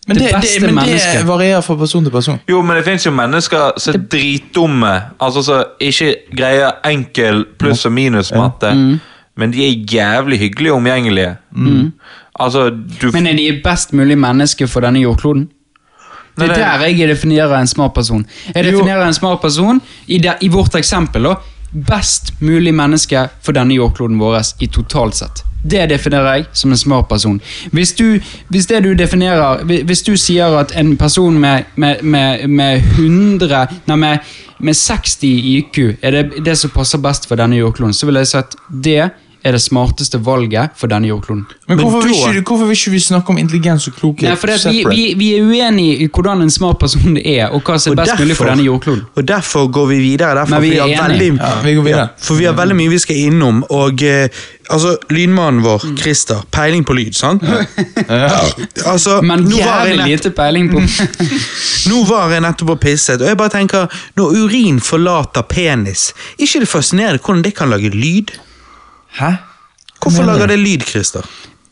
Men 0.08 0.16
det 0.16 0.24
det, 0.24 0.34
beste 0.40 0.66
det, 0.66 0.74
men 0.74 0.84
det 0.84 1.26
varierer 1.26 1.60
fra 1.64 1.74
person 1.76 2.04
til 2.04 2.12
person. 2.12 2.40
Jo, 2.48 2.62
men 2.62 2.76
det 2.76 2.84
fins 2.84 3.06
jo 3.06 3.10
mennesker 3.10 3.78
som 3.80 3.94
er 3.94 3.98
dritdumme, 4.12 4.92
altså 5.20 5.42
som 5.42 5.64
ikke 5.80 6.14
greier 6.36 6.70
enkel 6.90 7.44
pluss- 7.58 7.86
og 7.86 7.92
minus-matte, 7.92 8.74
men 9.36 9.52
de 9.52 9.64
er 9.64 9.84
jævlig 9.94 10.38
hyggelige 10.38 10.72
og 10.72 10.76
omgjengelige. 10.76 11.36
Altså, 12.40 12.70
du 13.02 13.10
Men 13.12 13.26
er 13.26 13.36
de 13.36 13.60
best 13.64 13.92
mulig 13.92 14.18
menneske 14.18 14.66
for 14.68 14.80
denne 14.80 15.00
jordkloden? 15.00 15.48
Det 16.38 16.50
er 16.50 16.54
der 16.54 16.86
jeg 16.86 17.08
definerer 17.08 17.60
en 17.60 17.66
smart 17.66 17.94
person. 17.94 18.26
Jeg 18.54 18.64
Jo. 18.64 18.70
definerer 18.70 19.06
en 19.06 19.14
smart 19.14 19.40
person 19.40 19.82
i, 20.06 20.18
der, 20.18 20.32
i 20.40 20.48
vårt 20.48 20.74
eksempel 20.74 21.22
da, 21.22 21.34
best 21.74 22.32
mulig 22.40 22.74
menneske 22.74 23.28
for 23.42 23.56
denne 23.56 23.74
jordkloden 23.74 24.18
vår 24.18 24.40
i 24.62 24.70
totalt 24.70 25.18
sett. 25.18 25.42
Det 25.64 25.86
definerer 25.88 26.36
jeg 26.36 26.46
som 26.52 26.72
en 26.72 26.78
smart 26.78 27.08
person. 27.08 27.40
Hvis 27.72 27.94
du, 27.96 28.20
hvis 28.52 28.66
du 28.66 28.92
definerer 28.94 29.64
Hvis 29.64 30.02
du 30.02 30.16
sier 30.16 30.58
at 30.58 30.74
en 30.76 30.96
person 30.96 31.38
med, 31.40 31.64
med, 31.76 32.02
med, 32.02 32.48
med 32.48 32.76
100 32.76 33.66
Nei, 33.86 34.18
med 34.60 34.74
60 34.74 35.24
IQ 35.24 35.78
er 36.02 36.10
det 36.10 36.44
det 36.44 36.58
som 36.58 36.70
passer 36.70 36.98
best 36.98 37.28
for 37.28 37.36
denne 37.36 37.56
jordkloden, 37.56 37.94
så 37.94 38.06
vil 38.06 38.20
jeg 38.20 38.26
si 38.26 38.36
at 38.36 38.56
det 38.68 39.10
er 39.44 39.52
det 39.52 39.60
smarteste 39.60 40.16
valget 40.24 40.70
for 40.80 40.88
denne 40.88 41.06
jordkloden. 41.10 41.42
Men 41.68 41.76
Men 41.76 41.84
hvorfor, 41.84 42.06
vil 42.08 42.14
ikke, 42.14 42.40
hvorfor 42.48 42.64
vil 42.70 42.76
ikke 42.78 42.90
vi 42.94 43.00
snakke 43.04 43.30
om 43.34 43.38
intelligens 43.38 43.86
og 43.90 43.94
klokhet? 43.98 44.22
Nei, 44.30 44.36
for 44.40 44.46
det, 44.48 44.54
at 44.64 44.72
vi, 44.72 44.84
vi, 44.88 45.02
vi 45.20 45.28
er 45.36 45.42
uenige 45.44 45.98
i 46.00 46.08
hvordan 46.08 46.40
en 46.46 46.50
smart 46.50 46.78
person 46.80 47.18
er, 47.20 47.50
og 47.52 47.60
hva 47.62 47.76
som 47.78 47.92
er 47.92 48.00
best 48.00 48.14
best 48.14 48.22
mulig 48.24 48.36
for 48.38 48.48
denne 48.48 48.64
jordkloden. 48.64 49.02
og 49.14 49.28
derfor 49.28 49.68
går 49.68 49.86
vi 49.92 49.98
videre. 50.00 50.34
Derfor, 50.40 50.54
Men 50.56 50.62
vi 50.62 50.72
er 50.78 50.84
enige. 50.84 51.02
veldig, 51.08 51.30
Ja, 51.44 51.52
vi 51.64 51.74
går 51.74 51.82
videre. 51.90 52.08
for 52.18 52.34
vi 52.40 52.44
har 52.48 52.52
veldig 52.56 52.76
mye 52.76 52.88
vi 52.94 52.98
skal 53.04 53.16
innom. 53.16 53.64
Og 53.70 54.02
eh, 54.02 54.28
altså, 54.70 54.96
lydmannen 55.10 55.62
vår, 55.62 55.84
Christer, 56.00 56.40
peiling 56.50 56.84
på 56.84 56.96
lyd, 56.96 57.12
sant? 57.14 57.44
Altså, 58.86 59.20
Men 59.22 59.44
jævlig 59.50 59.96
nett- 59.96 60.08
lite 60.08 60.30
peiling 60.30 60.70
på 60.72 60.80
Nå 61.90 62.00
var 62.08 62.30
jeg 62.32 62.40
nettopp 62.44 62.70
og 62.76 62.80
pisset, 62.80 63.20
og 63.20 63.28
jeg 63.28 63.36
bare 63.36 63.52
tenker, 63.52 63.86
når 64.16 64.32
urin 64.44 64.80
forlater 64.80 65.42
penis, 65.48 66.12
ikke 66.38 66.60
det 66.64 66.68
fascinerende 66.68 67.20
hvordan 67.20 67.42
det 67.44 67.54
kan 67.58 67.68
lage 67.72 67.90
lyd? 67.92 68.32
Hæ? 69.18 69.30
Hvorfor 70.02 70.26
lager 70.28 70.46
det 70.50 70.58
lyd, 70.58 70.84
Christer? 70.88 71.24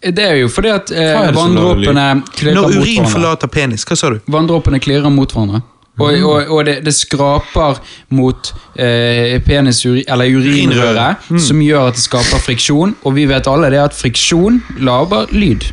Det 0.03 0.19
er 0.25 0.35
jo 0.41 0.49
fordi 0.51 0.69
at 0.73 0.91
eh, 0.91 1.29
vanndråpene 1.37 1.83
klirrer 1.85 2.15
mot 2.19 2.31
klirrer 2.39 2.55
Når 2.57 2.79
urin 2.81 3.07
forlater 3.07 3.47
penis, 3.53 3.85
hva 3.87 3.97
sa 3.99 4.11
du? 4.11 4.19
Vanndråpene 4.35 4.81
klirrer 4.83 5.11
mot 5.15 5.31
hverandre. 5.33 5.61
Og, 6.01 6.09
Mm. 6.13 6.25
og, 6.25 6.49
og 6.57 6.65
det, 6.65 6.79
det 6.87 6.95
skraper 6.97 7.77
mot 8.17 8.49
eh, 8.81 9.37
penis 9.45 9.85
eller 9.87 10.25
urinrøret, 10.33 11.17
Mm. 11.29 11.39
som 11.39 11.61
gjør 11.61 11.89
at 11.91 11.95
det 11.99 12.03
skaper 12.03 12.41
friksjon. 12.41 12.95
Og 13.05 13.15
vi 13.15 13.27
vet 13.29 13.47
alle 13.47 13.69
det 13.71 13.79
at 13.79 13.95
friksjon 13.95 14.63
lager 14.81 15.27
lyd. 15.37 15.69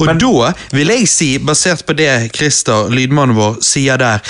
Og 0.00 0.06
da 0.18 0.52
vil 0.72 0.88
jeg 0.88 1.08
si, 1.08 1.28
basert 1.38 1.84
på 1.86 1.92
det 1.92 2.30
Christer, 2.34 2.88
lydmannen 2.90 3.36
vår, 3.36 3.58
sier 3.60 4.00
der, 4.00 4.24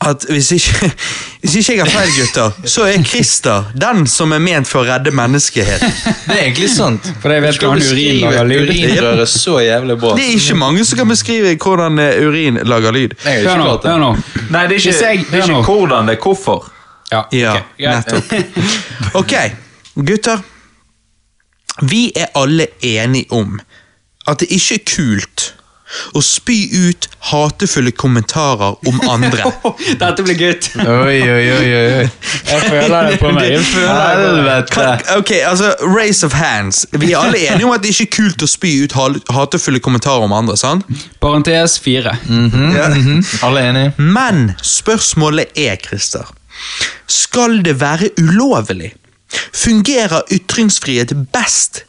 at 0.00 0.24
hvis 0.32 0.46
ikke, 0.56 0.88
hvis 1.42 1.54
ikke 1.60 1.74
jeg 1.76 1.84
har 1.84 1.90
feil, 1.92 2.10
gutter, 2.16 2.68
så 2.72 2.86
er 2.88 3.02
Christer 3.04 3.66
den 3.76 4.06
som 4.08 4.32
er 4.32 4.40
ment 4.40 4.68
for 4.68 4.80
å 4.80 4.86
redde 4.88 5.12
menneskeheten. 5.12 5.92
Det 6.24 6.36
er 6.36 6.42
egentlig 6.46 6.70
sant. 6.72 7.10
For 7.20 7.34
jeg 7.34 7.42
vet 7.44 7.58
hvordan 7.60 7.82
urin 7.84 8.20
lager 8.24 8.48
lyd. 8.48 8.70
urinrøret 8.70 9.28
så 9.32 9.58
jævlig 9.64 9.98
bra. 10.00 10.14
Det 10.16 10.24
er 10.24 10.36
ikke 10.38 10.56
mange 10.62 10.84
som 10.88 11.02
kan 11.02 11.12
beskrive 11.12 11.52
hvordan 11.60 11.98
eh, 12.00 12.20
urin 12.26 12.62
lager 12.64 12.96
lyd. 12.96 13.16
Hør 13.26 13.60
nå, 13.60 13.66
klart 13.68 13.88
hør 13.92 14.00
nå. 14.06 14.10
Nei, 14.50 14.66
det 14.70 14.78
er 14.78 14.80
ikke, 14.80 14.96
jeg- 15.04 15.26
det 15.30 15.42
er 15.42 15.50
ikke 15.50 15.62
hvordan, 15.68 16.08
det 16.08 16.16
er 16.16 16.22
hvorfor. 16.24 16.70
Ja, 17.12 17.24
Ja, 17.34 17.54
nettopp. 17.98 18.32
Ok, 19.20 19.32
gutter. 20.06 20.40
Vi 21.82 22.12
er 22.16 22.26
alle 22.36 22.66
enige 22.84 23.26
om 23.32 23.58
at 24.28 24.40
det 24.42 24.48
ikke 24.52 24.74
er 24.80 24.84
kult 24.94 25.46
å 26.14 26.22
spy 26.24 26.58
ut 26.88 27.08
hatefulle 27.30 27.90
kommentarer 27.92 28.76
om 28.88 29.00
andre. 29.10 29.50
Dette 30.02 30.24
blir 30.26 30.38
gutt. 30.38 30.70
Oi, 30.80 31.18
oi, 31.20 31.46
oi, 31.56 31.70
oi. 31.74 32.06
Jeg 32.50 32.62
føler 32.66 33.10
det 33.10 33.18
på 33.20 33.32
meg. 33.34 33.50
Jeg 33.56 33.64
føler 33.68 33.90
det. 33.90 34.06
Helvete. 34.20 34.74
Kan, 34.74 35.04
ok, 35.18 35.32
altså, 35.50 35.72
Race 35.96 36.26
of 36.26 36.36
hands. 36.36 36.84
Vi 36.92 37.12
er 37.12 37.18
alle 37.20 37.42
enige 37.50 37.66
om 37.68 37.74
at 37.74 37.84
det 37.84 37.94
ikke 37.94 38.06
er 38.08 38.12
kult 38.20 38.46
å 38.46 38.50
spy 38.50 38.72
ut 38.84 38.96
hatefulle 39.30 39.82
kommentarer 39.82 40.26
om 40.26 40.34
andre. 40.36 40.56
sant? 40.60 40.86
Parentes 41.22 41.78
fire. 41.82 42.16
Ja. 42.30 42.90
Alle 43.46 43.60
er 43.66 43.70
enige? 43.74 43.92
Men 43.98 44.52
spørsmålet 44.62 45.52
er, 45.58 45.76
Christer, 45.82 46.30
skal 47.10 47.60
det 47.66 47.78
være 47.80 48.10
ulovlig? 48.20 48.94
Fungerer 49.54 50.24
ytringsfrihet 50.34 51.12
best 51.34 51.84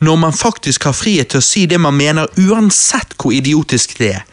når 0.00 0.16
man 0.16 0.32
faktisk 0.32 0.84
har 0.88 0.96
frihet 0.96 1.30
til 1.32 1.42
å 1.42 1.44
si 1.44 1.64
det 1.70 1.78
man 1.80 1.96
mener, 1.96 2.30
uansett 2.40 3.14
hvor 3.20 3.34
idiotisk 3.34 3.96
det 4.00 4.10
er? 4.16 4.24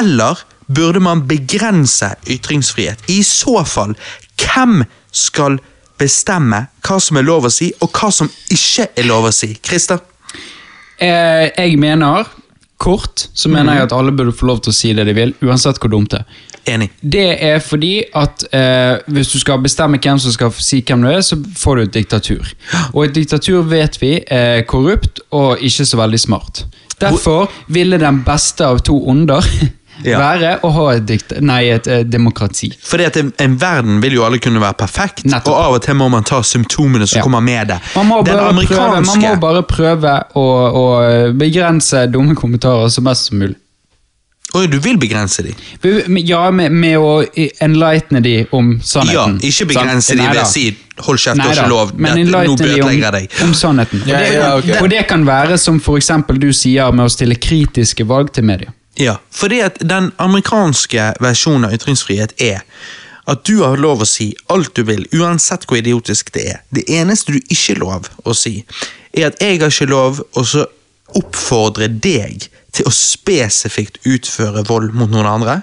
Eller 0.00 0.40
burde 0.66 1.02
man 1.04 1.26
begrense 1.28 2.14
ytringsfrihet? 2.30 3.04
I 3.12 3.22
så 3.26 3.60
fall, 3.68 3.94
hvem 4.40 4.82
skal 5.14 5.60
bestemme 6.00 6.64
hva 6.84 6.98
som 7.00 7.20
er 7.20 7.26
lov 7.26 7.46
å 7.48 7.52
si, 7.52 7.70
og 7.80 7.92
hva 7.94 8.10
som 8.12 8.30
ikke 8.50 8.88
er 8.96 9.08
lov 9.08 9.28
å 9.28 9.34
si? 9.34 9.52
Christer? 9.62 10.00
Eh, 10.98 11.50
jeg 11.52 11.78
mener, 11.80 12.28
kort, 12.78 13.28
så 13.34 13.48
mener 13.48 13.78
jeg 13.78 13.86
at 13.88 13.94
alle 13.96 14.12
burde 14.12 14.34
få 14.34 14.48
lov 14.50 14.60
til 14.64 14.74
å 14.74 14.76
si 14.76 14.92
det 14.96 15.06
de 15.08 15.14
vil, 15.16 15.34
uansett 15.44 15.78
hvor 15.80 15.92
dumt 15.92 16.14
det 16.14 16.22
er. 16.22 16.42
Enig. 16.74 16.88
Det 17.00 17.26
er 17.44 17.58
fordi 17.60 17.92
at 18.16 18.46
eh, 18.56 18.96
hvis 19.12 19.34
du 19.34 19.38
skal 19.42 19.60
bestemme 19.60 19.98
hvem 20.00 20.18
som 20.18 20.32
skal 20.32 20.52
si 20.56 20.80
hvem 20.80 21.04
du 21.04 21.10
er, 21.10 21.20
så 21.20 21.36
får 21.60 21.76
du 21.76 21.82
et 21.82 21.94
diktatur. 21.98 22.54
Og 22.94 23.04
et 23.04 23.14
diktatur 23.18 23.66
vet 23.68 23.98
vi 24.00 24.14
er 24.32 24.64
korrupt 24.68 25.20
og 25.36 25.60
ikke 25.60 25.84
så 25.84 26.00
veldig 26.00 26.20
smart. 26.22 26.64
Derfor 27.00 27.52
ville 27.68 28.00
den 28.00 28.22
beste 28.24 28.64
av 28.64 28.80
to 28.86 28.96
onder 29.10 29.44
Ja. 30.02 30.18
være 30.18 30.58
å 30.66 30.70
ha 30.74 30.86
et, 30.96 31.04
dikt 31.06 31.32
nei, 31.40 31.68
et 31.70 31.86
eh, 31.86 32.02
demokrati. 32.02 32.72
Fordi 32.82 33.04
at 33.06 33.16
en, 33.16 33.32
en 33.38 33.56
verden 33.60 34.00
vil 34.02 34.12
jo 34.18 34.24
alle 34.26 34.38
kunne 34.42 34.58
være 34.60 34.74
perfekt, 34.80 35.24
Nettopp. 35.24 35.48
og 35.54 35.60
av 35.64 35.74
og 35.78 35.82
til 35.82 35.94
må 35.94 36.08
man 36.10 36.24
ta 36.24 36.40
symptomene 36.42 37.06
som 37.06 37.18
Ja. 37.18 37.22
kommer 37.22 37.40
med 37.40 37.68
det. 37.68 37.78
Man 37.94 38.06
må, 38.08 38.22
Den 38.24 38.34
bare 38.36 38.66
prøve, 38.66 39.04
man 39.06 39.20
må 39.20 39.34
bare 39.40 39.62
prøve 39.62 40.14
å, 40.34 40.46
å 40.74 40.84
begrense 41.38 42.06
dumme 42.10 42.34
kommentarer 42.34 42.88
så 42.90 43.00
mest 43.06 43.26
som 43.30 43.38
mulig. 43.38 43.54
Oi, 44.54 44.66
du 44.70 44.76
vil 44.78 44.96
begrense 45.02 45.42
dem? 45.42 45.54
Ja, 46.22 46.44
med, 46.54 46.70
med 46.70 46.94
å 47.02 47.24
enlightne 47.60 48.20
de 48.22 48.34
om 48.54 48.76
Ja, 48.76 48.84
sannheten. 48.86 49.40
ikke 49.42 49.66
begrense 49.72 50.12
Sant? 50.12 50.20
dem 50.20 50.30
ved 50.30 50.42
å 50.42 50.46
si 50.46 50.76
'hold 50.96 51.18
kjeft, 51.18 51.36
det 51.42 51.46
er 51.46 51.62
ikke 51.64 51.70
lov', 51.72 51.92
Men 51.98 52.14
det, 52.16 52.26
nå 52.30 52.38
bøtelegger 52.54 52.92
jeg 52.92 53.02
om, 53.04 53.10
deg. 53.18 53.28
om 53.42 53.52
sannheten. 53.54 54.02
Og, 54.02 54.06
Ja, 54.08 54.18
det, 54.18 54.32
ja, 54.34 54.56
okay. 54.58 54.78
og 54.80 54.90
det 54.90 55.06
kan 55.08 55.24
være 55.26 55.58
som 55.58 55.80
for 55.80 55.96
eksempel 55.98 56.38
du 56.38 56.52
sier 56.52 56.92
med 56.94 57.06
å 57.06 57.10
stille 57.10 57.34
kritiske 57.34 58.06
valg 58.06 58.30
til 58.32 58.44
media. 58.44 58.70
Ja, 59.00 59.16
fordi 59.34 59.60
at 59.64 59.80
den 59.82 60.12
amerikanske 60.22 61.12
versjonen 61.22 61.66
av 61.68 61.74
ytringsfrihet 61.74 62.36
er 62.42 62.62
at 63.26 63.46
du 63.48 63.62
har 63.62 63.80
lov 63.80 64.04
å 64.04 64.08
si 64.08 64.28
alt 64.52 64.74
du 64.76 64.84
vil, 64.86 65.06
uansett 65.16 65.64
hvor 65.66 65.80
idiotisk 65.80 66.30
det 66.34 66.44
er. 66.52 66.60
Det 66.70 66.84
eneste 66.92 67.32
du 67.32 67.40
ikke 67.40 67.74
er 67.74 67.80
lov 67.80 68.10
å 68.24 68.36
si, 68.36 68.58
er 69.16 69.30
at 69.30 69.40
jeg 69.42 69.62
har 69.62 69.72
ikke 69.72 69.90
lov 69.90 70.20
å 70.36 70.44
oppfordre 71.14 71.88
deg 71.88 72.46
til 72.74 72.88
å 72.88 72.92
spesifikt 72.94 74.00
utføre 74.04 74.64
vold 74.68 74.94
mot 74.98 75.10
noen 75.10 75.30
andre. 75.30 75.60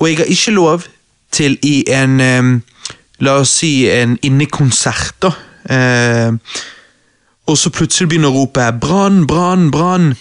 Og 0.00 0.08
jeg 0.08 0.22
har 0.22 0.32
ikke 0.32 0.56
lov 0.56 0.86
til 1.32 1.58
i 1.62 1.82
en 1.92 2.20
um, 2.20 2.52
La 3.22 3.36
oss 3.38 3.52
si 3.60 3.84
en 3.86 4.16
innekonsert, 4.26 5.14
da. 5.22 5.28
Uh, 5.70 6.34
og 7.46 7.54
så 7.58 7.70
plutselig 7.70 8.08
begynner 8.10 8.32
å 8.32 8.40
rope 8.40 8.64
'brann, 8.82 9.20
brann, 9.30 9.68
brann'. 9.70 10.16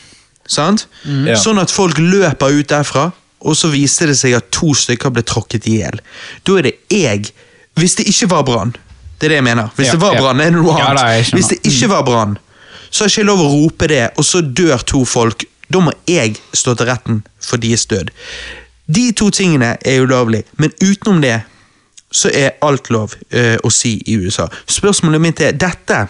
Sant? 0.51 0.87
Ja. 1.07 1.37
Sånn 1.39 1.61
at 1.61 1.71
folk 1.71 1.97
løper 2.01 2.51
ut 2.59 2.67
derfra, 2.71 3.05
og 3.41 3.55
så 3.57 3.69
viste 3.71 4.05
det 4.09 4.17
seg 4.19 4.35
at 4.37 4.49
to 4.53 4.73
stykker 4.77 5.13
ble 5.15 5.23
tråkket 5.25 5.65
i 5.71 5.77
hjel. 5.79 6.01
Da 6.45 6.57
er 6.59 6.67
det 6.69 6.73
jeg 6.93 7.31
Hvis 7.79 7.95
det 7.95 8.03
ikke 8.11 8.27
var 8.33 8.43
brann, 8.43 8.73
det 9.17 9.29
er 9.29 9.31
det 9.31 9.37
jeg 9.39 9.43
mener. 9.47 9.69
Hvis 9.77 9.87
Ja, 9.87 9.93
det 9.95 10.01
var 10.01 10.13
ja. 10.17 10.21
brann, 10.25 10.41
er 10.43 10.49
det 10.51 10.59
noe 10.59 10.73
Ja, 10.77 10.89
annet. 10.91 11.01
jeg 11.07 11.25
skjønner. 11.25 11.37
Hvis 11.39 11.47
det 11.53 11.59
ikke 11.71 11.89
var 11.89 12.03
brann, 12.03 12.33
så 12.91 13.03
har 13.05 13.09
ikke 13.13 13.23
lov 13.29 13.39
å 13.39 13.47
rope 13.53 13.87
det, 13.87 14.01
og 14.17 14.25
så 14.27 14.41
dør 14.43 14.83
to 14.83 15.05
folk. 15.07 15.45
Da 15.71 15.79
må 15.79 15.93
jeg 16.05 16.35
stå 16.53 16.73
til 16.75 16.89
retten 16.91 17.21
for 17.39 17.57
deres 17.63 17.85
død. 17.87 18.11
De 18.91 19.05
to 19.15 19.29
tingene 19.31 19.77
er 19.87 20.01
ulovlig, 20.03 20.43
men 20.59 20.73
utenom 20.83 21.21
det 21.23 21.37
så 22.11 22.27
er 22.35 22.57
alt 22.61 22.89
lov 22.91 23.15
eh, 23.31 23.55
å 23.63 23.69
si 23.71 23.93
i 24.05 24.17
USA. 24.19 24.49
Spørsmålet 24.67 25.21
mitt 25.23 25.39
er 25.39 25.53
dette 25.55 26.01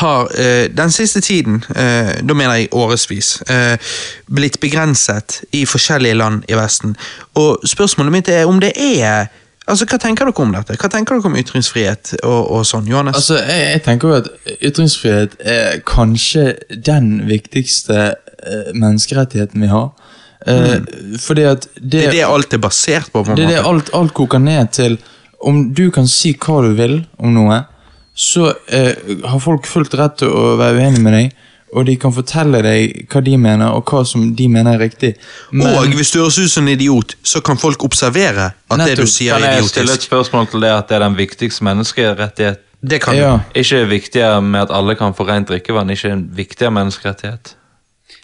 har 0.00 0.32
eh, 0.38 0.68
den 0.72 0.90
siste 0.90 1.20
tiden, 1.20 1.60
eh, 1.76 2.14
da 2.22 2.34
mener 2.34 2.60
jeg 2.60 2.72
årevis, 2.72 3.34
eh, 3.50 3.76
blitt 4.26 4.60
begrenset 4.60 5.42
i 5.52 5.64
forskjellige 5.68 6.18
land 6.18 6.44
i 6.48 6.56
Vesten. 6.58 6.96
Og 7.34 7.64
spørsmålet 7.68 8.12
mitt 8.12 8.28
er 8.28 8.46
om 8.46 8.60
det 8.60 8.74
er 8.76 9.30
Altså, 9.62 9.86
Hva 9.86 9.98
tenker 10.02 10.26
dere 10.26 10.42
om 10.42 10.52
dette? 10.52 10.74
Hva 10.74 10.88
tenker 10.90 11.14
dere 11.14 11.30
om 11.30 11.36
ytringsfrihet 11.38 12.16
og, 12.26 12.40
og 12.50 12.64
sånn? 12.66 12.88
Johannes? 12.90 13.14
Altså, 13.20 13.38
jeg, 13.46 13.68
jeg 13.70 13.82
tenker 13.86 14.10
jo 14.10 14.16
at 14.18 14.30
ytringsfrihet 14.58 15.36
er 15.38 15.76
kanskje 15.86 16.46
den 16.74 17.12
viktigste 17.28 17.98
eh, 18.10 18.72
menneskerettigheten 18.74 19.62
vi 19.62 19.70
har. 19.70 19.92
Eh, 20.50 20.80
Fordi 21.22 21.46
at 21.52 21.68
det, 21.76 21.90
det 21.92 22.06
er 22.08 22.16
det 22.16 22.24
alt 22.26 22.58
er 22.58 22.62
basert 22.62 23.12
på. 23.12 23.22
på 23.22 23.30
en 23.30 23.38
det 23.38 23.46
er 23.46 23.54
det 23.54 23.66
alt, 23.70 23.92
alt 23.94 24.14
koker 24.18 24.42
ned 24.42 24.74
til. 24.74 24.98
Om 25.42 25.68
du 25.74 25.88
kan 25.94 26.10
si 26.10 26.34
hva 26.38 26.58
du 26.66 26.72
vil 26.78 26.98
om 27.22 27.34
noe, 27.34 27.62
så 28.14 28.52
eh, 28.68 28.92
har 29.24 29.40
folk 29.40 29.66
fullt 29.66 29.94
rett 29.98 30.18
til 30.22 30.28
å 30.28 30.56
være 30.60 30.82
uenig 30.82 31.00
med 31.00 31.12
deg, 31.16 31.30
og 31.72 31.86
de 31.88 31.94
kan 31.96 32.12
fortelle 32.12 32.60
deg 32.64 33.06
hva 33.08 33.22
de 33.24 33.36
mener, 33.40 33.72
og 33.72 33.88
hva 33.88 34.02
som 34.04 34.26
de 34.36 34.48
mener 34.52 34.74
er 34.76 34.82
riktig. 34.84 35.14
Men- 35.50 35.72
Og 35.78 35.94
hvis 35.96 36.10
du 36.12 36.18
høres 36.20 36.38
ut 36.38 36.50
som 36.50 36.68
en 36.68 36.74
idiot, 36.74 37.14
så 37.24 37.40
kan 37.42 37.56
folk 37.56 37.82
observere 37.84 38.52
at 38.70 38.78
det 38.84 38.98
du 38.98 39.06
sier, 39.06 39.34
er 39.34 39.38
idiotisk. 39.38 39.48
Kan 39.48 39.56
jeg 39.62 39.68
stille 39.70 39.94
et 39.94 40.02
spørsmål 40.08 40.50
til 40.50 40.60
det 40.60 40.70
at 40.70 40.88
det 40.88 40.96
er 40.96 41.06
den 41.08 41.16
viktigste 41.16 41.64
menneskerettighet? 41.64 42.60
Det 42.82 43.00
kan 43.00 43.16
ja. 43.16 43.38
Ikke 43.54 43.86
viktigere 43.88 44.42
med 44.42 44.60
at 44.62 44.70
alle 44.74 44.94
kan 44.98 45.14
få 45.14 45.24
rent 45.28 45.48
drikkevann, 45.48 45.90
ikke 45.90 46.10
en 46.12 46.28
viktigere 46.34 46.72
menneskerettighet? 46.74 47.54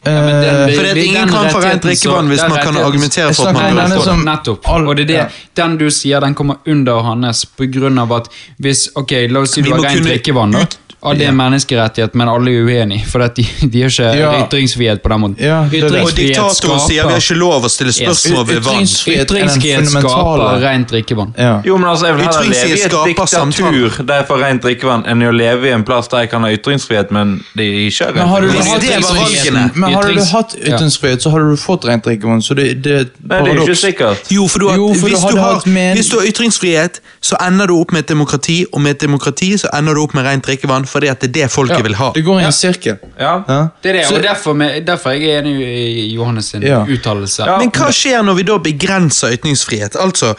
Eh, 0.06 0.12
men 0.12 0.42
den- 0.42 0.76
Fordi 0.76 0.88
at 0.88 0.96
ingen 0.96 1.28
kan 1.28 1.50
forrent 1.50 1.64
rent 1.64 1.82
drikkevann 1.82 2.28
hvis 2.28 2.42
man 2.48 2.58
kan 2.62 2.76
argumentere 2.76 3.34
for 3.34 3.48
at 3.48 3.54
man 3.54 3.76
denne 3.76 3.98
til 3.98 4.12
det. 4.12 4.24
Nettopp. 4.24 4.68
og 4.68 4.96
det 4.96 5.02
er 5.02 5.06
det, 5.06 5.14
ja. 5.14 5.26
den 5.56 5.78
du 5.78 5.90
sier, 5.90 6.20
den 6.20 6.34
kommer 6.34 6.56
under 6.66 7.02
hans 7.02 7.44
på 7.44 7.66
grunn 7.72 7.98
av 7.98 8.12
at 8.12 8.28
hvis 8.60 8.88
Ok, 8.94 9.10
la 9.30 9.40
oss 9.40 9.50
si 9.52 9.62
du 9.62 9.72
har 9.72 9.80
rent 9.82 10.04
drikkevann, 10.06 10.52
da. 10.52 10.66
Det 11.14 11.26
er 11.28 11.34
menneskerettighet, 11.36 12.14
men 12.18 12.28
alle 12.28 12.50
er 12.50 12.64
uenige, 12.66 13.06
for 13.06 13.22
at 13.22 13.36
de, 13.36 13.44
de 13.72 13.82
har 13.82 13.90
ikke 13.92 14.08
Ja. 14.18 14.30
ytringsfrihet 14.46 15.02
på 15.02 15.08
den 15.12 15.20
måten. 15.20 15.36
Ja, 15.38 15.60
er. 15.62 16.02
Og 16.02 16.10
diktatoren 16.16 16.80
sier 16.88 17.06
vi 17.06 17.12
har 17.14 17.22
ikke 17.22 17.36
lov 17.38 17.64
å 17.64 17.70
stille 17.70 17.92
spørsmål 17.94 18.46
ved 18.48 18.60
vann. 18.66 18.82
Ytringsfrihet 18.82 19.30
er 19.30 19.84
skaper 19.92 20.58
rent 20.64 20.90
drikkevann. 20.90 21.34
ja. 21.38 21.60
Jo, 21.64 21.76
men 21.76 21.88
altså, 21.90 22.06
Jeg 22.06 22.14
vil 22.14 22.24
heller 22.24 22.42
leve 22.42 22.68
i 22.68 22.82
et 22.82 22.96
diktatur 23.06 24.06
der 24.08 24.14
jeg 24.14 24.26
får 24.28 24.42
rent 24.42 24.62
drikkevann, 24.62 25.06
enn 25.06 25.22
å 25.22 25.30
leve 25.34 25.68
i 25.68 25.72
en 25.76 25.84
plass 25.84 26.08
der 26.08 26.24
jeg 26.24 26.30
kan 26.30 26.42
ha 26.42 26.50
ytringsfrihet, 26.50 27.10
men 27.14 27.44
de 27.56 27.68
ikke 27.86 28.04
har 28.06 28.14
Men 28.16 28.28
har 28.28 30.02
du, 30.02 30.08
rent 30.08 30.30
hatt 30.32 30.56
ytringsfrihet, 30.58 31.22
så 31.22 31.30
hadde 31.30 31.50
du 31.50 31.56
fått 31.56 31.84
rent 31.88 32.04
drikkevann. 32.04 32.42
Så 32.42 32.54
det, 32.58 32.82
det 32.84 32.94
er 33.00 33.06
paradoks 33.28 33.28
Nei, 33.28 33.42
det 33.44 33.54
er 33.54 33.62
ikke 33.62 33.80
sikkert. 33.82 34.32
Jo, 34.34 34.46
for, 34.48 34.58
du 34.58 34.68
har, 34.68 34.76
Jo, 34.76 34.88
for 34.94 35.08
hvis, 35.08 35.24
du 35.30 35.38
har, 35.38 35.62
hvis 35.94 36.10
du 36.10 36.18
har 36.18 36.26
ytringsfrihet, 36.26 37.00
så 37.20 37.38
ender 37.46 37.66
du 37.70 37.76
opp 37.78 37.92
med 37.92 38.06
et 38.06 38.08
demokrati, 38.08 38.64
og 38.72 38.80
med 38.82 38.96
et 38.96 39.00
demokrati 39.06 39.52
så 39.58 39.70
ender 39.78 39.94
du 39.94 40.02
opp 40.02 40.14
med 40.14 40.26
rent 40.26 40.46
drikkevann, 40.46 40.87
fordi 40.88 41.10
at 41.12 41.20
det 41.22 41.28
er 41.30 41.34
det 41.36 41.48
folket 41.52 41.84
vil 41.86 41.94
ha. 41.98 42.10
Det 42.14 42.24
går 42.26 42.40
i 42.40 42.46
en 42.48 42.54
sirkel. 42.56 42.96
Ja. 43.18 43.34
Ja. 43.48 43.58
Det 43.82 43.90
er 43.92 43.98
det, 44.00 44.06
og 44.12 44.22
derfor, 44.24 44.56
med, 44.58 44.80
derfor 44.88 45.10
er 45.12 45.20
jeg 45.22 45.42
enig 45.42 45.56
i 45.66 46.06
Johannes 46.14 46.50
sin 46.54 46.62
Ja. 46.66 46.80
uttalelse. 46.88 47.44
Ja. 47.46 47.58
Men 47.62 47.70
hva 47.74 47.90
skjer 47.94 48.24
når 48.26 48.34
vi 48.40 48.46
da 48.48 48.58
begrenser 48.58 49.36
ytringsfrihet? 49.36 49.96
Altså, 50.00 50.34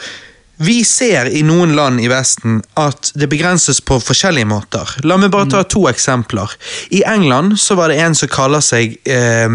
vi 0.60 0.82
ser 0.84 1.30
i 1.32 1.40
noen 1.46 1.72
land 1.72 2.02
i 2.04 2.08
Vesten 2.12 2.58
at 2.76 3.12
det 3.16 3.30
begrenses 3.32 3.80
på 3.80 3.96
forskjellige 4.04 4.44
måter. 4.50 4.90
La 5.08 5.16
meg 5.16 5.30
bare 5.32 5.48
ta 5.48 5.62
to 5.64 5.86
eksempler. 5.88 6.52
I 6.92 7.00
England 7.08 7.56
så 7.62 7.78
var 7.78 7.88
det 7.88 7.96
en 8.04 8.14
som 8.18 8.28
kaller 8.28 8.60
seg 8.60 8.98
eh, 9.08 9.48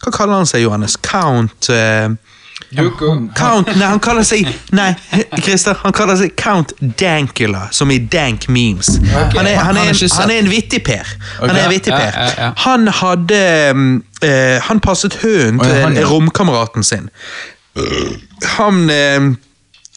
Hva 0.00 0.10
kaller 0.16 0.40
han 0.40 0.48
seg, 0.50 0.64
Johannes? 0.64 0.96
Count 1.06 1.68
eh, 1.70 2.08
Count, 3.34 3.66
nei, 3.74 3.86
han 3.86 3.98
kaller 3.98 4.22
seg 4.22 4.46
Nei, 4.76 4.92
Christer, 5.42 5.74
han 5.82 5.94
kaller 5.94 6.14
seg 6.20 6.36
Count 6.38 6.70
Dankula, 7.00 7.64
som 7.74 7.90
i 7.90 7.98
Dank 7.98 8.46
Memes. 8.48 8.92
Han, 9.10 9.46
er, 9.46 9.56
han, 9.58 9.76
er 9.76 9.90
en, 9.90 10.10
han 10.14 10.30
er 10.30 10.38
en 10.44 10.50
vittig 10.50 10.84
per. 10.86 11.08
Han 11.40 11.50
er 11.50 11.64
en 11.64 11.72
vittig 11.72 11.90
per. 11.90 12.14
ja, 12.14 12.28
ja. 12.38 12.52
Han 12.62 12.86
hadde 13.00 13.40
eh, 14.22 14.62
Han 14.68 14.80
passet 14.80 15.18
hunden 15.24 15.58
til 15.96 16.06
romkameraten 16.06 16.86
sin. 16.86 17.10
Han 18.58 18.86
eh, 18.90 19.32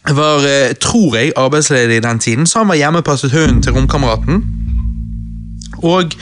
var, 0.09 0.49
eh, 0.49 0.73
tror 0.81 1.15
jeg, 1.15 1.31
arbeidsledig 1.37 1.97
i 1.97 1.99
den 1.99 2.19
tiden, 2.19 2.47
så 2.47 2.59
han 2.59 2.67
var 2.67 2.75
hjemme 2.81 3.03
og 3.03 3.05
passet 3.05 3.31
hunden 3.31 3.61
til 3.61 3.77
romkameraten. 3.77 4.43
Og 5.83 6.17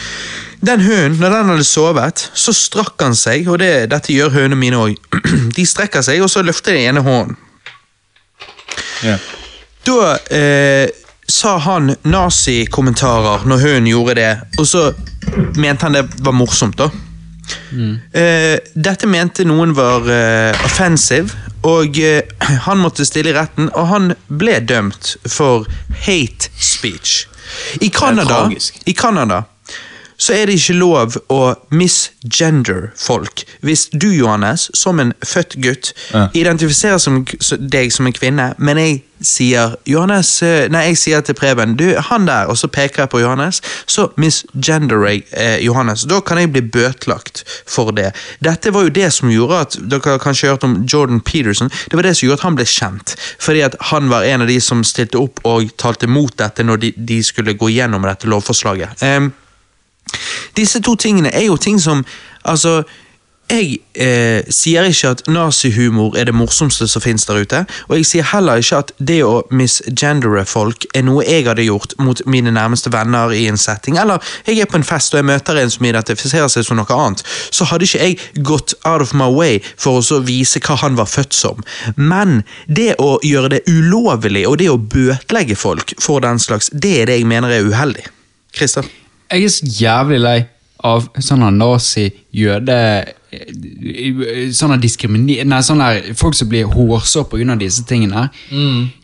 den 0.61 0.81
hunden, 0.81 1.19
når 1.19 1.29
den 1.29 1.49
hadde 1.49 1.65
sovet, 1.65 2.23
så 2.33 2.53
strakk 2.53 3.01
han 3.01 3.15
seg, 3.17 3.47
og 3.49 3.59
det, 3.63 3.89
dette 3.91 4.13
gjør 4.13 4.35
hønene 4.35 4.59
mine 4.59 4.81
òg. 4.81 4.97
De 5.57 5.65
strekker 5.65 6.05
seg, 6.05 6.21
og 6.21 6.29
så 6.29 6.43
løfter 6.45 6.77
de 6.77 6.85
ene 6.85 7.01
hånden. 7.05 7.37
Yeah. 9.01 9.21
Da 9.87 10.01
eh, 10.29 10.91
sa 11.25 11.55
han 11.65 11.95
nazikommentarer 12.05 13.47
når 13.49 13.63
hunden 13.63 13.89
gjorde 13.89 14.17
det, 14.19 14.33
og 14.61 14.67
så 14.69 14.91
mente 15.57 15.87
han 15.87 15.97
det 15.97 16.05
var 16.21 16.37
morsomt, 16.37 16.77
da. 16.77 16.91
Eh, 18.13 18.59
dette 18.77 19.09
mente 19.09 19.43
noen 19.47 19.73
var 19.75 20.05
eh, 20.13 20.65
offensive, 20.65 21.33
og 21.67 21.97
eh, 21.97 22.21
han 22.67 22.81
måtte 22.83 23.07
stille 23.07 23.33
i 23.33 23.37
retten, 23.37 23.71
og 23.73 23.89
han 23.89 24.13
ble 24.29 24.59
dømt 24.61 25.15
for 25.25 25.65
hate 26.05 26.53
speech. 26.53 27.25
I 27.81 27.89
Canada, 27.89 28.45
i 28.85 28.93
Canada 28.93 29.41
så 30.21 30.35
er 30.37 30.45
det 30.51 30.59
ikke 30.59 30.75
lov 30.77 31.15
å 31.33 31.39
misgender 31.73 32.91
folk. 32.99 33.43
Hvis 33.65 33.87
du, 33.93 34.11
Johannes, 34.13 34.67
som 34.77 34.99
en 35.01 35.13
født 35.25 35.55
gutt, 35.63 35.93
Ja. 36.13 36.27
identifiserer 36.33 36.97
som, 37.01 37.25
deg 37.59 37.91
som 37.91 38.05
en 38.07 38.13
kvinne, 38.13 38.53
men 38.57 38.77
jeg 38.77 39.01
sier 39.21 39.75
Johannes, 39.85 40.29
eh, 40.43 40.67
nei, 40.73 40.83
jeg 40.91 40.97
sier 40.97 41.21
til 41.21 41.35
Preben 41.37 41.75
du, 41.77 41.95
han 42.09 42.25
der, 42.25 42.45
og 42.49 42.57
så 42.57 42.67
peker 42.67 43.03
jeg 43.03 43.09
på 43.09 43.19
Johannes, 43.21 43.61
så 43.85 44.07
misgender 44.17 45.05
jeg 45.07 45.23
eh, 45.31 45.57
Johannes. 45.65 46.05
Da 46.09 46.19
kan 46.25 46.37
jeg 46.41 46.51
bli 46.53 46.61
bøtelagt 46.61 47.43
for 47.69 47.91
det. 47.91 48.11
Dette 48.43 48.73
var 48.73 48.83
jo 48.87 48.93
det 48.93 49.11
som 49.13 49.29
gjorde 49.29 49.59
at 49.65 49.77
Dere 49.91 50.15
har 50.15 50.21
kanskje 50.23 50.49
hørt 50.53 50.63
om 50.63 50.79
Jordan 50.85 51.21
Peterson. 51.21 51.69
Det 51.89 51.95
var 51.97 52.03
det 52.03 52.15
som 52.17 52.27
gjorde 52.27 52.39
at 52.39 52.47
han 52.47 52.55
ble 52.57 52.65
kjent. 52.65 53.15
Fordi 53.41 53.61
at 53.65 53.75
han 53.91 54.09
var 54.09 54.23
en 54.23 54.41
av 54.41 54.47
de 54.47 54.59
som 54.61 54.83
stilte 54.83 55.17
opp 55.21 55.39
og 55.45 55.69
talte 55.77 56.07
mot 56.09 56.33
dette 56.37 56.63
når 56.65 56.77
de, 56.81 56.93
de 56.97 57.21
skulle 57.23 57.53
gå 57.57 57.69
gjennom 57.73 58.01
dette 58.05 58.27
lovforslaget. 58.29 59.01
Em, 59.05 59.31
disse 60.57 60.81
to 60.81 60.95
tingene 60.95 61.33
er 61.33 61.47
jo 61.49 61.57
ting 61.57 61.81
som 61.81 62.05
Altså, 62.41 62.81
jeg 63.51 63.79
eh, 63.99 64.47
sier 64.53 64.85
ikke 64.87 65.09
at 65.11 65.21
nazihumor 65.27 66.15
er 66.17 66.29
det 66.29 66.35
morsomste 66.35 66.87
som 66.87 67.03
finnes 67.03 67.25
der 67.27 67.41
ute, 67.43 67.63
og 67.89 67.97
jeg 67.97 68.07
sier 68.07 68.27
heller 68.31 68.61
ikke 68.61 68.79
at 68.79 68.93
det 69.11 69.17
å 69.27 69.41
misgendere 69.51 70.45
folk 70.47 70.85
er 70.95 71.03
noe 71.07 71.25
jeg 71.27 71.45
hadde 71.49 71.65
gjort 71.65 71.97
mot 71.99 72.21
mine 72.31 72.53
nærmeste 72.55 72.93
venner 72.93 73.33
i 73.35 73.43
en 73.51 73.59
setting, 73.59 73.99
eller 73.99 74.23
jeg 74.47 74.61
er 74.61 74.71
på 74.71 74.79
en 74.79 74.87
fest 74.87 75.11
og 75.13 75.19
jeg 75.19 75.29
møter 75.33 75.59
en 75.59 75.73
som 75.73 75.89
identifiserer 75.89 76.47
seg 76.53 76.67
som 76.67 76.79
noe 76.79 76.95
annet, 76.95 77.25
så 77.51 77.67
hadde 77.67 77.89
ikke 77.89 78.07
jeg 78.07 78.45
gått 78.47 78.75
out 78.85 79.03
of 79.03 79.11
my 79.17 79.27
way 79.27 79.59
for 79.75 79.99
å 79.99 80.21
vise 80.23 80.63
hva 80.63 80.79
han 80.85 80.95
var 80.99 81.11
født 81.11 81.35
som. 81.35 81.59
Men 81.99 82.41
det 82.67 82.95
å 83.03 83.17
gjøre 83.25 83.57
det 83.57 83.65
ulovlig, 83.67 84.47
og 84.47 84.61
det 84.63 84.71
å 84.71 84.79
bøtelegge 84.79 85.59
folk 85.59 85.95
for 85.99 86.23
den 86.23 86.39
slags, 86.39 86.71
det 86.71 86.95
er 87.01 87.11
det 87.11 87.19
jeg 87.19 87.29
mener 87.35 87.51
er 87.51 87.67
uheldig. 87.67 88.07
Christer? 88.55 88.87
Jeg 89.31 89.43
er 89.47 89.53
så 89.53 89.69
jævlig 89.79 90.19
lei 90.21 90.39
av 90.83 91.07
sånne 91.21 91.51
nazi-jøde 91.55 92.77
Sånne 94.51 94.75
diskriminer... 94.83 95.45
Nei, 95.47 95.59
sånne 95.63 96.15
folk 96.19 96.35
som 96.35 96.49
blir 96.51 96.67
hårsår 96.67 97.29
av 97.53 97.61
disse 97.61 97.85
tingene. 97.87 98.25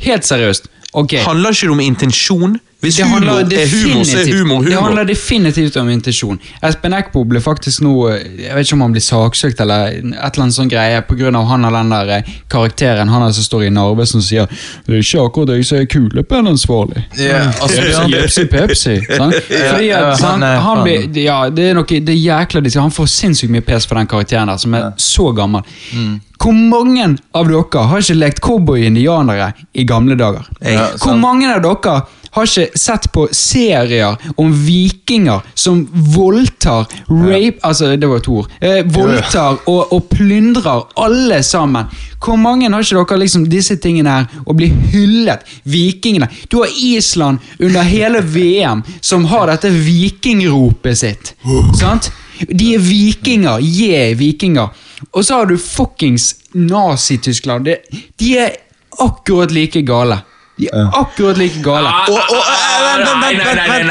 Helt 0.04 0.28
seriøst. 0.28 0.68
Okay. 0.98 1.22
Handler 1.24 1.56
ikke 1.56 1.70
det 1.70 1.76
om 1.78 1.84
intensjon? 1.84 2.58
Hvis 2.80 2.96
Det 2.96 3.06
humor 3.06 3.40
er 3.42 3.68
humor, 3.72 4.04
så 4.06 4.20
er 4.22 4.28
humor 4.38 4.56
humor 4.56 4.70
det 4.70 4.78
handler 4.78 5.04
definitivt 5.10 5.78
om 5.82 5.88
intensjon. 5.90 6.38
Espen 6.62 6.94
Eckbo 6.94 7.24
ble 7.26 7.42
faktisk 7.42 7.82
nå 7.82 7.94
Jeg 8.12 8.54
vet 8.54 8.68
ikke 8.68 8.78
om 8.78 8.84
han 8.86 8.94
blir 8.94 9.02
saksøkt 9.02 9.64
eller 9.64 9.96
et 9.98 10.04
eller 10.04 10.44
annet 10.44 10.58
sånn 10.60 10.70
greie 10.70 11.02
pga. 11.02 11.32
han 11.50 11.66
eller 11.66 11.82
den 11.82 11.90
der 11.96 12.12
eh, 12.20 12.30
karakteren 12.50 13.10
han 13.10 13.34
som 13.34 13.44
står 13.44 13.64
i 13.66 13.70
Narve 13.70 14.06
som 14.06 14.22
sier 14.22 14.46
'Det 14.86 14.94
er 14.94 15.00
ikke 15.02 15.26
akkurat 15.26 15.56
jeg 15.56 15.66
som 15.66 15.78
er 15.78 15.86
kulepennansvarlig'. 15.86 17.04
Det 17.18 17.32
er 17.32 18.08
Jepsi 18.14 18.46
pepsi. 18.46 19.02
Sånn? 19.10 19.34
Fordi 19.72 19.90
at, 19.90 20.20
sånn, 20.20 20.44
han 20.44 20.84
blir, 20.84 21.10
ja, 21.18 21.50
det 21.50 21.72
er 21.72 21.74
noe, 21.74 21.84
det 21.86 22.14
er 22.14 22.22
jækla 22.22 22.62
disse, 22.62 22.80
Han 22.80 22.92
får 22.92 23.08
sinnssykt 23.10 23.52
mye 23.52 23.66
pes 23.66 23.88
for 23.88 23.96
den 23.96 24.08
karakteren 24.08 24.48
der, 24.48 24.58
som 24.58 24.74
er 24.74 24.92
så 24.98 25.32
gammel. 25.34 25.66
Mm. 25.94 26.22
Hvor 26.38 26.54
mange 26.54 27.08
av 27.34 27.48
dere 27.50 27.84
har 27.90 28.04
ikke 28.04 28.18
lekt 28.18 28.42
cowboy-indianere 28.46 29.52
i 29.74 29.84
gamle 29.84 30.16
dager? 30.16 30.46
Ja, 30.62 30.92
Hvor 31.02 31.18
mange 31.18 31.50
av 31.50 31.64
dere 31.66 32.02
har 32.32 32.48
ikke 32.48 32.80
sett 32.80 33.08
på 33.14 33.28
serier 33.32 34.18
om 34.38 34.52
vikinger 34.66 35.46
som 35.54 35.84
voldtar, 36.16 36.88
rape 37.10 37.60
Altså, 37.68 37.96
det 37.96 38.08
var 38.08 38.20
to 38.24 38.42
ord. 38.42 38.52
Eh, 38.62 38.84
voldtar 38.86 39.62
og, 39.68 39.94
og 39.94 40.10
plyndrer 40.12 40.86
alle 40.96 41.42
sammen. 41.44 41.90
Hvor 42.24 42.38
mange 42.40 42.70
har 42.72 42.82
ikke 42.82 43.04
dere 43.04 43.20
liksom 43.24 43.48
disse 43.50 43.78
tingene 43.82 44.10
her 44.10 44.44
og 44.46 44.56
blir 44.60 44.74
hyllet? 44.92 45.44
Vikingene. 45.64 46.30
Du 46.52 46.60
har 46.62 46.72
Island 46.82 47.40
under 47.60 47.86
hele 47.88 48.22
VM 48.22 48.84
som 49.02 49.26
har 49.32 49.52
dette 49.52 49.70
vikingropet 49.74 50.98
sitt. 50.98 51.34
Sant? 51.78 52.12
De 52.50 52.74
er 52.76 52.84
vikinger. 52.84 53.62
Yeah, 53.62 54.18
vikinger. 54.18 54.74
Og 55.14 55.26
så 55.26 55.42
har 55.42 55.46
du 55.50 55.58
fuckings 55.58 56.36
Nazi-Tyskland. 56.54 57.66
De, 57.66 57.78
De 58.18 58.38
er 58.38 58.58
akkurat 59.00 59.52
like 59.52 59.82
gale. 59.82 60.22
De 60.58 60.70
er 60.74 60.90
akkurat 60.94 61.38
like 61.38 61.62
gale. 61.64 61.90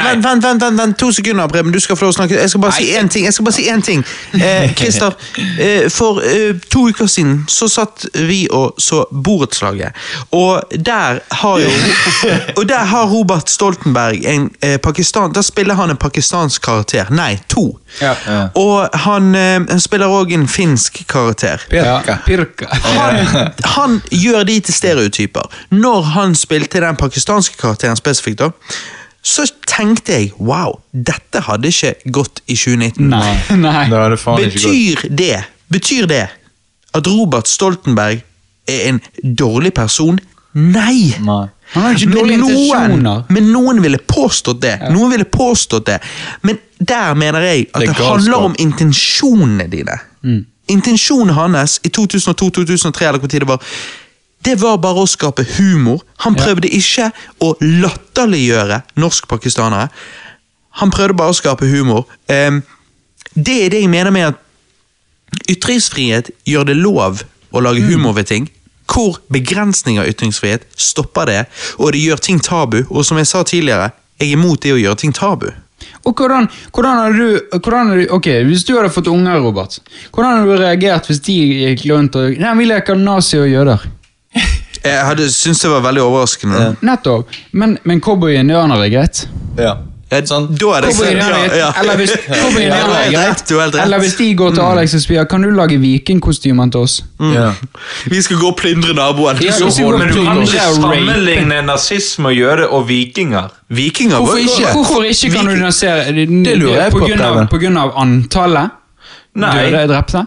Vent, 0.03 0.43
vent, 0.43 0.43
vent, 0.61 0.79
vent, 0.79 0.97
to 0.99 1.11
sekunder, 1.11 1.47
Preben. 1.47 1.71
Du 1.71 1.79
skal 1.79 1.95
få 1.95 2.07
lov 2.07 2.11
å 2.11 2.17
snakke. 2.17 2.35
Jeg 2.35 2.51
skal 2.51 2.61
bare 2.61 2.75
si 2.75 2.89
én 2.91 3.07
ting. 3.07 3.25
jeg 3.25 3.33
skal 3.33 3.47
bare 3.47 3.55
si 3.55 3.67
én 3.71 3.83
ting. 3.85 4.03
Eh, 4.35 4.73
Christer, 4.79 5.15
eh, 5.59 5.87
for 5.93 6.19
eh, 6.19 6.59
to 6.71 6.87
uker 6.89 7.07
siden 7.07 7.45
så 7.47 7.69
satt 7.71 8.05
vi 8.27 8.41
og 8.51 8.75
så 8.83 9.05
Borettslaget. 9.11 9.95
Og 10.35 10.75
der 10.75 11.21
har 11.31 11.63
jo 11.63 11.71
Og 12.57 12.67
der 12.69 12.83
har 12.83 13.05
Robert 13.05 13.49
Stoltenberg 13.49 14.25
en 14.25 14.49
eh, 14.61 14.77
pakistan... 14.77 15.31
Da 15.33 15.41
spiller 15.41 15.73
han 15.75 15.89
en 15.89 15.97
pakistansk 15.97 16.61
karakter. 16.61 17.07
Nei, 17.13 17.37
to. 17.47 17.77
Ja. 18.01 18.13
Og 18.55 18.89
han, 19.05 19.35
eh, 19.35 19.61
han 19.69 19.79
spiller 19.79 20.11
òg 20.11 20.33
en 20.35 20.47
finsk 20.51 21.03
karakter. 21.07 21.63
Pirka. 21.69 22.17
Pirka. 22.25 22.67
Han, 22.71 23.47
han 23.77 24.01
gjør 24.11 24.43
de 24.43 24.59
til 24.59 24.73
stereotyper. 24.73 25.47
Når 25.69 26.01
han 26.17 26.35
spiller 26.35 26.56
spilte 26.57 26.81
den 26.81 26.95
pakistanske 26.95 27.57
karakteren 27.57 27.97
spesifikt, 27.97 28.39
da, 28.39 28.51
så 29.21 29.45
tenkte 29.67 30.13
jeg 30.13 30.31
wow, 30.39 30.79
dette 30.91 31.41
hadde 31.47 31.67
ikke 31.67 31.93
gått 32.15 32.41
i 32.47 32.55
2019. 32.55 33.09
Nei. 33.11 33.35
nei. 33.65 33.83
Det 33.91 33.99
hadde 33.99 34.17
faen 34.17 34.39
faen 34.39 34.47
ikke 34.47 34.63
gått. 34.63 34.71
Betyr 34.71 35.17
det 35.17 35.37
Betyr 35.67 36.05
det 36.07 36.23
at 36.95 37.07
Robert 37.11 37.49
Stoltenberg 37.51 38.21
er 38.71 38.85
en 38.87 39.01
dårlig 39.35 39.73
person? 39.75 40.15
Nei! 40.55 41.11
Nei. 41.19 41.41
Han 41.73 41.83
har 41.83 41.97
ikke 41.97 42.13
dårlige 42.13 42.37
Men 42.37 42.45
noen, 42.47 42.53
intensjoner. 42.63 43.23
men 43.35 43.49
noen 43.51 43.81
ville 43.83 43.99
påstått 43.99 44.61
det. 44.63 44.77
Noen 44.95 45.11
ville 45.11 45.27
påstått 45.27 45.89
det. 45.89 45.97
Men 46.47 46.61
der 46.79 47.19
mener 47.19 47.43
jeg 47.43 47.65
at 47.73 47.81
Det 47.81 47.89
det, 47.89 47.97
er 47.97 48.07
handler 48.13 48.45
om 48.47 48.55
intensjonene 48.63 49.67
dine. 49.67 49.97
Intensjonen 50.71 51.35
hans 51.35 51.81
i 51.83 51.91
2002-2003 51.91 53.09
eller 53.09 53.19
hvor 53.19 53.27
tid 53.27 53.43
det 53.43 53.51
var, 53.51 53.75
det 54.47 54.55
var 54.61 54.79
bare 54.79 55.03
å 55.03 55.09
skape 55.09 55.43
humor. 55.57 56.03
Han 56.23 56.37
prøvde 56.37 56.71
ikke 56.71 57.09
å 57.43 57.53
latterliggjøre 57.61 58.81
norskpakistanere. 58.95 59.89
Han 60.79 60.93
prøvde 60.93 61.17
bare 61.19 61.33
å 61.33 61.37
skape 61.37 61.67
humor. 61.67 62.05
Um, 62.31 62.61
det 63.35 63.57
er 63.65 63.73
det 63.73 63.83
jeg 63.83 63.91
mener 63.91 64.13
med 64.13 64.31
at 64.31 65.49
ytringsfrihet 65.51 66.31
gjør 66.47 66.69
det 66.69 66.77
lov 66.79 67.25
å 67.51 67.63
lage 67.63 67.83
humor 67.89 68.15
ved 68.17 68.31
ting. 68.31 68.47
Hvor 68.87 69.19
begrensning 69.33 69.99
av 69.99 70.07
ytringsfrihet 70.07 70.63
stopper 70.79 71.27
det, 71.27 71.41
og 71.75 71.91
det 71.91 72.05
gjør 72.05 72.23
ting 72.23 72.39
tabu. 72.39 72.85
Og 72.87 73.03
som 73.05 73.19
jeg 73.19 73.27
sa 73.27 73.43
tidligere, 73.43 73.91
jeg 74.17 74.31
er 74.31 74.37
imot 74.39 74.63
det 74.63 74.77
å 74.77 74.79
gjøre 74.79 75.01
ting 75.03 75.15
tabu. 75.15 75.49
Og 76.07 76.15
hvordan, 76.15 76.47
hvordan 76.73 77.01
har 77.03 77.13
du, 77.13 77.57
hvordan 77.59 77.91
har 77.91 77.99
du 77.99 78.13
Ok, 78.15 78.27
Hvis 78.47 78.63
du 78.65 78.73
hadde 78.77 78.89
fått 78.89 79.09
unger, 79.11 79.37
Robert, 79.43 79.77
hvordan 80.15 80.39
hadde 80.39 80.55
du 80.55 80.61
reagert 80.63 81.05
hvis 81.09 81.19
de 81.27 81.35
gikk 81.35 81.83
rundt 81.91 82.15
og 82.17 82.39
Nei, 82.41 82.53
vi 82.57 82.65
leker 82.71 82.97
nazi 82.97 83.37
og 83.37 83.49
jøder. 83.51 83.83
Jeg 84.87 85.03
hadde 85.11 85.27
syntes 85.33 85.61
det 85.65 85.71
var 85.71 85.83
veldig 85.89 86.01
overraskende. 86.07 86.63
Nettopp. 86.81 87.37
Men, 87.51 87.77
men 87.83 88.01
cowboy-indianer 88.01 88.87
er 88.87 88.89
greit. 88.95 89.27
Ja. 89.57 89.75
Ja, 90.07 90.21
Sånn. 90.23 90.45
Da 90.55 90.69
er 90.77 90.85
det 90.85 90.91
Cowboy-indianer 90.93 91.33
er 91.35 91.49
ja, 91.51 91.55
ja. 91.65 91.71
Eller 91.81 91.97
hvis 91.99 92.13
cowboy-indianer 92.29 92.93
er 92.95 93.09
greit. 93.11 93.41
du 93.49 93.57
har 93.57 93.65
helt 93.65 93.75
rett. 93.75 93.81
Eller 93.83 93.99
hvis 93.99 94.13
de 94.15 94.27
går 94.39 94.53
til 94.55 94.63
Alex 94.63 94.93
og 94.95 95.01
spør 95.03 95.25
Kan 95.27 95.43
du 95.43 95.49
lage 95.51 95.79
vikingkostymer 95.83 96.69
til 96.71 96.85
oss. 96.87 96.95
Ja. 97.19 97.49
Vi 98.07 98.21
skal 98.23 98.39
gå 98.39 98.53
og 98.53 98.55
plyndre 98.61 98.95
naboen. 98.95 99.41
Ja, 99.43 99.51
Så 99.51 99.67
Men 99.97 100.07
du 100.07 100.21
kan 100.23 100.39
ikke 100.45 100.63
sammenligne 100.77 101.59
nazisme 101.67 102.31
og 102.31 102.37
jøde 102.39 102.69
og 102.71 102.87
vikinger. 102.87 103.51
Vikinger 103.67 104.23
Hvorfor 104.23 104.39
ikke, 104.45 104.71
hvorfor 104.77 105.03
ikke 105.03 105.33
kan 105.35 105.51
du 105.51 105.55
nyansere 105.59 106.15
Det 106.15 106.55
lurer 106.55 106.83
jeg 106.85 106.91
på, 106.91 107.03
På 107.03 107.11
grunn 107.11 107.21
av, 107.27 107.43
på 107.51 107.59
grunn 107.65 107.77
av 107.83 107.91
antallet 107.99 108.69
Nei. 109.37 109.53
døde 109.67 109.87
drepte? 109.91 110.23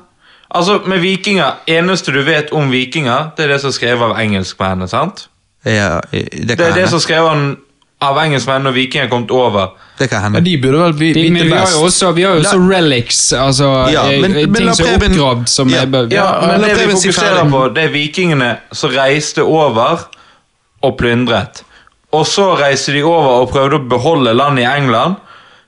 Altså, 0.51 0.81
med 0.87 0.99
vikinger, 1.01 1.53
Eneste 1.71 2.13
du 2.13 2.23
vet 2.27 2.51
om 2.53 2.71
vikinger, 2.73 3.31
det 3.37 3.45
er 3.45 3.49
det 3.55 3.61
som 3.63 3.69
er 3.71 3.77
skrevet 3.77 4.03
av 4.03 4.17
engelskmennene. 4.19 4.89
sant? 4.89 5.29
Ja, 5.65 6.01
det 6.11 6.31
Det 6.49 6.57
kan 6.59 6.67
er 6.67 6.73
det 6.75 6.75
hende. 6.75 6.89
som 6.89 6.97
er 6.97 7.05
skrevet 7.07 7.57
av 8.03 8.17
engelskmennene 8.19 8.65
når 8.71 8.73
vikinger 8.75 9.05
er 9.05 9.11
kommet 9.11 9.31
over. 9.31 9.69
Det 9.99 10.09
kan 10.11 10.23
hende. 10.23 10.41
Men 10.41 10.45
de 10.45 10.57
burde 10.63 10.79
vel 10.81 10.93
De, 10.93 10.99
vite 11.15 11.31
men 11.33 11.43
vi 11.45 11.51
har 11.53 11.61
best. 11.67 11.77
jo 11.79 11.85
også, 11.87 12.13
vi 12.17 12.23
har 12.23 12.35
jo 12.35 12.41
også 12.41 12.71
relics, 12.73 13.33
altså 13.33 13.91
Ja, 13.93 14.07
eh, 14.11 14.21
men- 14.21 14.33
men 14.33 14.55
ting 14.55 14.67
la 14.67 14.73
som 14.75 14.87
er 14.87 14.99
oppgravd 14.99 15.49
som 15.49 15.69
Ja. 15.69 15.77
er 15.83 15.87
ja, 15.87 16.07
Ja, 16.11 16.47
Men 16.47 16.61
la 16.63 16.69
det 16.69 16.77
vi 16.87 16.93
fokuserer 16.93 17.51
på, 17.51 17.75
det 17.75 17.85
er 17.85 17.89
vikingene 17.93 18.59
som 18.73 18.91
reiste 18.91 19.43
over 19.45 19.99
og 20.83 20.97
plyndret. 20.99 21.63
Og 22.13 22.25
så 22.27 22.57
reiste 22.59 22.93
de 22.93 23.03
over 23.05 23.43
og 23.43 23.51
prøvde 23.53 23.75
å 23.79 23.89
beholde 23.89 24.35
landet 24.35 24.65
i 24.65 24.77
England. 24.79 25.17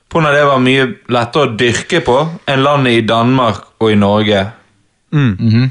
På 0.09 0.19
grunn 0.19 0.25
av 0.27 0.33
det 0.33 0.45
var 0.45 0.59
mye 0.59 0.95
lettere 1.09 1.47
å 1.47 1.55
dyrke 1.57 2.01
på 2.03 2.29
enn 2.47 2.63
landet 2.63 2.91
i 2.97 3.01
Danmark 3.01 3.61
og 3.79 3.91
i 3.91 3.95
Norge. 3.95 4.51
Mm. 5.13 5.69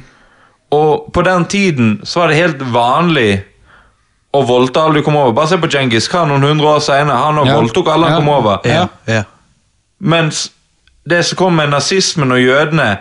Og 0.72 1.10
på 1.12 1.22
den 1.26 1.44
tiden 1.52 2.00
så 2.04 2.20
var 2.22 2.28
det 2.32 2.36
helt 2.38 2.62
vanlig 2.72 3.42
å 4.32 4.40
voldta 4.48 4.86
alle 4.86 5.00
du 5.00 5.04
kom 5.04 5.16
over. 5.20 5.34
Bare 5.36 5.50
se 5.50 5.58
på 5.60 5.68
Djengis 5.68 6.06
Khan 6.08 6.30
noen 6.32 6.46
hundre 6.46 6.70
år 6.76 6.80
senere. 6.80 7.18
Han 7.20 7.36
Ja. 7.46 7.56
voldtok 7.58 7.88
alle 7.92 8.06
han 8.08 8.12
Ja. 8.12 8.18
kom 8.18 8.28
over. 8.28 8.60
Ja, 8.64 8.86
ja. 9.06 9.24
Mens 10.00 10.50
det 11.06 11.24
som 11.26 11.36
kom 11.36 11.56
med 11.56 11.68
nazismen 11.70 12.32
og 12.32 12.38
jødene, 12.40 12.98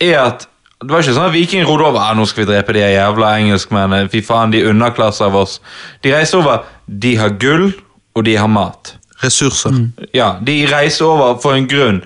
er 0.00 0.18
at 0.20 0.46
det 0.80 0.90
var 0.90 1.00
ikke 1.02 1.14
sånn 1.16 1.26
at 1.26 1.32
vikingene 1.34 1.66
rodde 1.66 1.84
over 1.88 1.98
ah, 1.98 2.14
nå 2.14 2.24
skal 2.28 2.44
vi 2.44 2.52
drepe 2.52 2.72
de 2.72 2.78
jævla 2.84 3.32
engelskmennene. 3.40 4.08
Fy 4.12 4.20
faen, 4.22 4.52
de 4.52 4.60
er 4.62 4.68
underklasser 4.70 5.24
av 5.26 5.34
oss. 5.34 5.60
De 6.04 6.12
reiste 6.14 6.36
over. 6.38 6.62
De 6.86 7.16
har 7.16 7.30
gull, 7.30 7.72
og 8.14 8.24
de 8.24 8.36
har 8.36 8.46
mat. 8.48 8.94
Ressurser. 9.24 9.90
Ja, 10.14 10.36
De 10.40 10.66
reiste 10.70 11.02
over 11.04 11.40
for 11.42 11.54
en 11.54 11.66
grunn. 11.66 12.04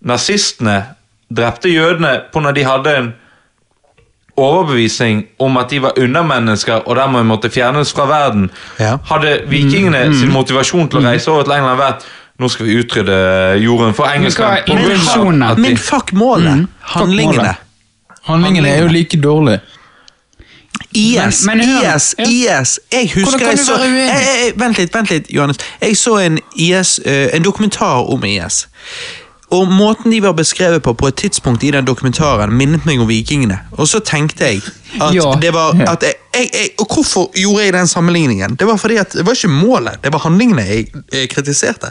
Nazistene 0.00 0.84
drepte 1.34 1.68
jødene 1.72 2.20
på 2.32 2.40
når 2.40 2.52
de 2.52 2.64
hadde 2.64 2.96
en 2.98 3.12
overbevisning 4.36 5.24
om 5.40 5.56
at 5.56 5.70
de 5.70 5.78
var 5.82 5.92
undermennesker 5.98 6.84
og 6.86 6.96
dermed 6.96 7.24
måtte 7.24 7.50
fjernes 7.50 7.92
fra 7.96 8.04
verden. 8.10 8.50
Ja. 8.80 8.96
Hadde 9.08 9.38
vikingene 9.48 10.02
sin 10.18 10.32
motivasjon 10.32 10.88
til 10.92 11.00
å 11.00 11.06
reise 11.08 11.30
over 11.32 11.42
til 11.48 11.56
England 11.56 11.80
vært 11.80 12.04
nå 12.38 12.50
skal 12.52 12.66
vi 12.68 12.74
utrydde 12.82 13.16
jorden 13.64 13.94
for 13.96 14.04
engelskmenn. 14.12 14.58
men, 14.68 15.40
de- 15.56 15.62
Men 15.62 15.76
fuck 15.76 16.12
målet. 16.12 16.66
Handlingene. 16.80 17.54
Handlingene 18.26 18.68
er 18.68 18.82
jo 18.82 18.86
like 18.88 19.16
dårlige. 19.16 19.60
IS, 20.92 21.46
Men- 21.46 21.58
men 21.58 21.68
IS, 21.68 22.14
ja. 22.18 22.24
IS. 22.60 22.78
Jeg 22.92 23.10
husker 23.14 23.46
jeg 23.46 23.58
så 23.58 23.78
jeg? 23.78 24.08
Eh, 24.08 24.46
eh, 24.48 24.52
Vent 24.60 24.78
litt, 24.78 24.94
vent 24.94 25.10
litt, 25.10 25.26
Johannes. 25.30 25.56
Jeg 25.80 25.96
så 25.96 26.18
en, 26.26 26.38
IS, 26.56 27.00
uh, 27.06 27.28
en 27.36 27.42
dokumentar 27.44 28.04
om 28.12 28.24
IS. 28.24 28.66
Og 29.54 29.68
måten 29.70 30.10
de 30.10 30.18
var 30.20 30.32
beskrevet 30.34 30.82
på 30.82 30.92
på 30.98 31.06
et 31.06 31.14
tidspunkt 31.14 31.62
i 31.62 31.70
den 31.70 31.86
dokumentaren, 31.86 32.50
minnet 32.58 32.86
meg 32.86 32.98
om 33.00 33.06
vikingene. 33.06 33.60
Og 33.78 33.86
så 33.86 34.00
tenkte 34.02 34.44
jeg 34.44 34.62
at 35.00 35.14
Ja. 35.14 35.34
det 35.40 35.52
var 35.54 35.76
at 35.86 36.02
jeg, 36.02 36.14
jeg, 36.34 36.50
jeg, 36.52 36.70
Og 36.78 36.86
hvorfor 36.94 37.30
gjorde 37.34 37.64
jeg 37.64 37.72
den 37.72 37.86
sammenligningen? 37.86 38.56
Det 38.56 38.66
var 38.66 38.76
fordi 38.76 38.96
at 38.96 39.12
det 39.12 39.26
var 39.26 39.32
ikke 39.38 39.48
målet, 39.48 40.02
det 40.02 40.12
var 40.12 40.18
handlingene 40.26 40.62
jeg, 40.66 40.88
jeg 41.12 41.30
kritiserte. 41.30 41.90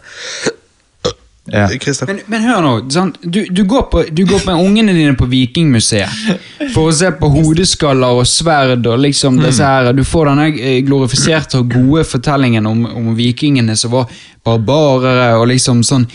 Ja. 1.54 1.70
Men, 2.08 2.20
men 2.26 2.42
hør 2.42 2.62
nå, 2.62 2.70
sant? 2.90 3.20
Du, 3.22 3.46
du, 3.50 3.64
går 3.70 3.84
på, 3.92 4.04
du 4.10 4.24
går 4.26 4.42
med 4.48 4.56
ungene 4.58 4.94
dine 4.98 5.14
på 5.14 5.28
Vikingmuseet 5.30 6.72
for 6.74 6.90
å 6.90 6.94
se 6.96 7.12
på 7.20 7.30
hodeskaller 7.30 8.18
og 8.18 8.26
sverd 8.26 8.88
og 8.90 9.04
liksom 9.04 9.38
disse 9.44 9.62
her. 9.64 9.92
Du 9.94 10.02
får 10.04 10.32
denne 10.32 10.48
eh, 10.58 10.80
glorifiserte 10.88 11.62
og 11.62 11.70
gode 11.76 12.02
fortellingen 12.10 12.66
om, 12.66 12.82
om 12.90 13.12
vikingene 13.18 13.78
som 13.78 13.94
var 13.94 14.10
barbarere 14.46 15.36
og 15.38 15.46
liksom 15.54 15.86
sånn. 15.86 16.08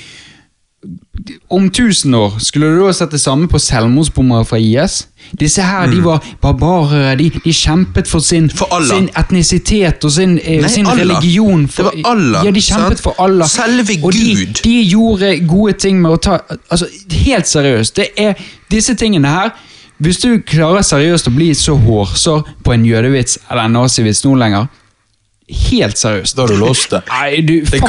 Om 1.51 1.67
tusen 1.71 2.15
år, 2.15 2.39
skulle 2.41 2.67
du 2.73 2.79
da 2.87 2.93
sett 2.97 3.11
det 3.13 3.21
samme 3.21 3.49
på 3.53 3.59
selvmordsbommere 3.61 4.47
fra 4.49 4.57
IS? 4.59 5.03
Disse 5.39 5.63
her, 5.63 5.91
de 5.93 5.99
var 6.05 6.25
barbarere, 6.41 7.11
de, 7.21 7.27
de 7.45 7.53
kjempet 7.53 8.09
for 8.09 8.19
sin, 8.25 8.45
Mm. 8.51 8.57
For 8.57 8.83
sin 8.89 9.09
etnisitet 9.19 10.05
og 10.05 10.13
sin, 10.13 10.39
eh, 10.39 10.61
Nei, 10.63 10.69
sin 10.69 10.87
religion. 10.89 11.69
For, 11.69 11.83
Det 11.91 12.03
var 12.05 12.11
Allah, 12.13 12.45
Ja, 12.47 12.51
de 12.51 12.61
kjempet 12.61 12.97
sant? 12.99 13.01
for 13.01 13.15
Allah. 13.19 13.47
Selve 13.49 13.99
og 14.03 14.13
de, 14.13 14.47
de 14.65 14.83
gjorde 14.89 15.47
gode 15.49 15.73
ting 15.73 16.01
med 16.01 16.11
å 16.11 16.17
ta 16.17 16.39
Altså, 16.71 16.87
helt 17.13 17.47
seriøst. 17.49 17.97
Det 17.97 18.09
er 18.17 18.35
disse 18.71 18.95
tingene 18.95 19.29
her 19.29 19.51
Hvis 20.01 20.19
du 20.23 20.39
klarer 20.41 20.81
seriøst 20.83 21.29
å 21.29 21.35
bli 21.35 21.51
så 21.55 21.77
hårsår 21.77 22.47
på 22.65 22.73
en 22.73 22.85
jødevits 22.87 23.39
eller 23.51 23.65
en 23.65 23.73
nazivits 23.73 24.25
nå 24.25 24.35
lenger 24.35 24.67
Helt 25.51 25.99
seriøst. 25.99 26.37
Da 26.37 26.43
har 26.43 26.49
du 26.49 26.57
låst 26.61 26.91
det. 26.91 27.01
Nei, 27.09 27.41
du, 27.43 27.55
fuck. 27.67 27.87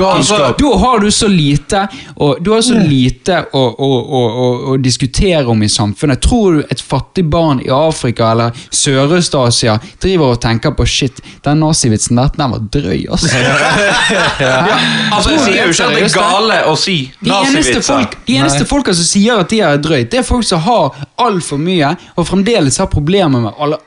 Da 0.58 0.72
har 0.82 1.00
du 1.00 1.12
så 1.12 1.28
lite 1.28 1.84
og, 2.16 2.38
Du 2.42 2.52
har 2.54 2.62
så 2.62 2.78
lite 2.78 3.38
å, 3.54 3.62
å, 3.62 3.90
å, 4.02 4.22
å, 4.72 4.78
diskutere 4.82 5.44
om 5.52 5.62
i 5.64 5.70
samfunnet. 5.70 6.22
Tror 6.24 6.58
du 6.58 6.64
et 6.74 6.82
fattig 6.82 7.26
barn 7.30 7.62
i 7.62 7.70
Afrika 7.74 8.32
eller 8.32 8.58
Sørøst-Asia 8.74 9.78
driver 10.02 10.36
og 10.36 10.42
tenker 10.42 10.74
på 10.78 10.88
shit, 10.90 11.22
den 11.46 11.62
nazivitsen 11.62 12.18
der, 12.18 12.32
den 12.38 12.56
var 12.56 12.66
drøy, 12.74 13.06
altså. 13.12 13.30
Altså, 15.12 15.36
Jeg 15.36 15.44
sier 15.46 15.62
jo 15.62 15.76
ikke 15.76 15.88
at 15.88 15.96
det 15.96 16.04
er 16.08 16.16
gale 16.16 16.60
å 16.72 16.76
si 16.80 16.98
nazivitser. 17.28 18.18
de 18.26 18.40
eneste 18.40 18.66
folka 18.70 18.96
som 18.98 19.08
sier 19.08 19.44
at 19.44 19.54
de 19.54 19.62
er 19.66 19.80
drøyt, 19.82 20.10
det 20.12 20.24
er 20.24 20.28
folk 20.28 20.48
som 20.48 20.64
har 20.66 20.98
altfor 21.22 21.62
mye, 21.62 21.94
og 22.16 22.28
fremdeles 22.30 22.82
har 22.82 22.90
problemer 22.92 23.46
med 23.46 23.58
alle 23.62 23.82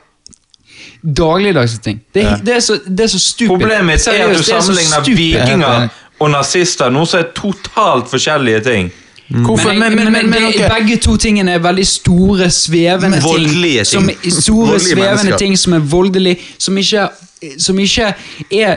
dagligdagse 1.17 1.77
ting. 1.83 2.01
Det, 2.13 2.23
er- 2.23 2.37
det, 2.45 2.55
er 2.55 2.59
så, 2.59 2.79
det 2.87 2.99
er 2.99 3.07
så 3.07 3.19
stupid. 3.19 3.47
Problemet 3.49 3.85
mitt 3.85 4.07
er 4.07 4.11
at 4.11 4.29
du 4.31 4.37
det 4.41 4.53
er 4.53 4.61
sammenligner 4.61 5.09
vikinger 5.15 5.89
og 6.19 6.29
nazister, 6.31 6.89
noe 6.89 7.05
som 7.05 7.19
er 7.19 7.27
totalt 7.35 8.07
forskjellige 8.09 8.59
ting. 8.65 8.91
Hvorfor? 9.29 9.73
Men, 9.73 9.79
men, 9.79 9.95
men, 9.95 10.11
men, 10.13 10.29
men 10.29 10.43
okay. 10.51 10.69
begge 10.69 10.97
to 11.01 11.15
tingene 11.17 11.51
er 11.57 11.59
veldig 11.59 11.85
store, 11.87 12.49
svevende 12.53 13.17
ting. 13.19 13.23
Voldelige 13.25 13.83
ting. 13.83 13.85
Som, 13.85 14.09
store, 14.41 14.79
svevende 14.79 15.09
mennesker. 15.15 15.37
ting 15.37 15.57
som 15.59 15.73
er 15.73 15.79
voldelige, 15.79 16.37
som 16.57 16.77
ikke, 16.77 17.07
som 17.57 17.79
ikke 17.79 18.11
er 18.51 18.75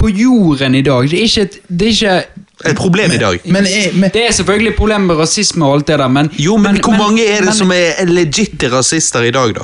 på 0.00 0.08
jorden 0.08 0.74
i 0.74 0.82
dag. 0.82 1.10
Det 1.10 1.18
er 1.20 1.22
ikke, 1.28 1.40
et- 1.42 1.58
det 1.68 1.82
er 1.82 1.90
ikke 1.96 2.22
Et 2.70 2.76
problem 2.76 3.12
i 3.12 3.16
dag. 3.16 3.38
Men, 3.44 3.66
men 3.94 4.10
Det 4.12 4.26
er 4.28 4.32
selvfølgelig 4.32 4.70
et 4.70 4.76
problem 4.76 5.00
med 5.00 5.14
rasisme 5.16 5.64
og 5.66 5.74
alt 5.74 5.86
det 5.88 5.98
der, 5.98 6.08
men 6.08 6.30
Jo, 6.38 6.56
men, 6.56 6.80
hvor 6.84 6.96
mange 6.96 7.24
er 7.26 7.36
det 7.36 7.44
men- 7.44 7.54
som 7.54 7.70
er 7.72 8.04
legitte 8.04 8.72
rasister 8.72 9.20
i 9.20 9.30
dag, 9.30 9.54
da? 9.54 9.60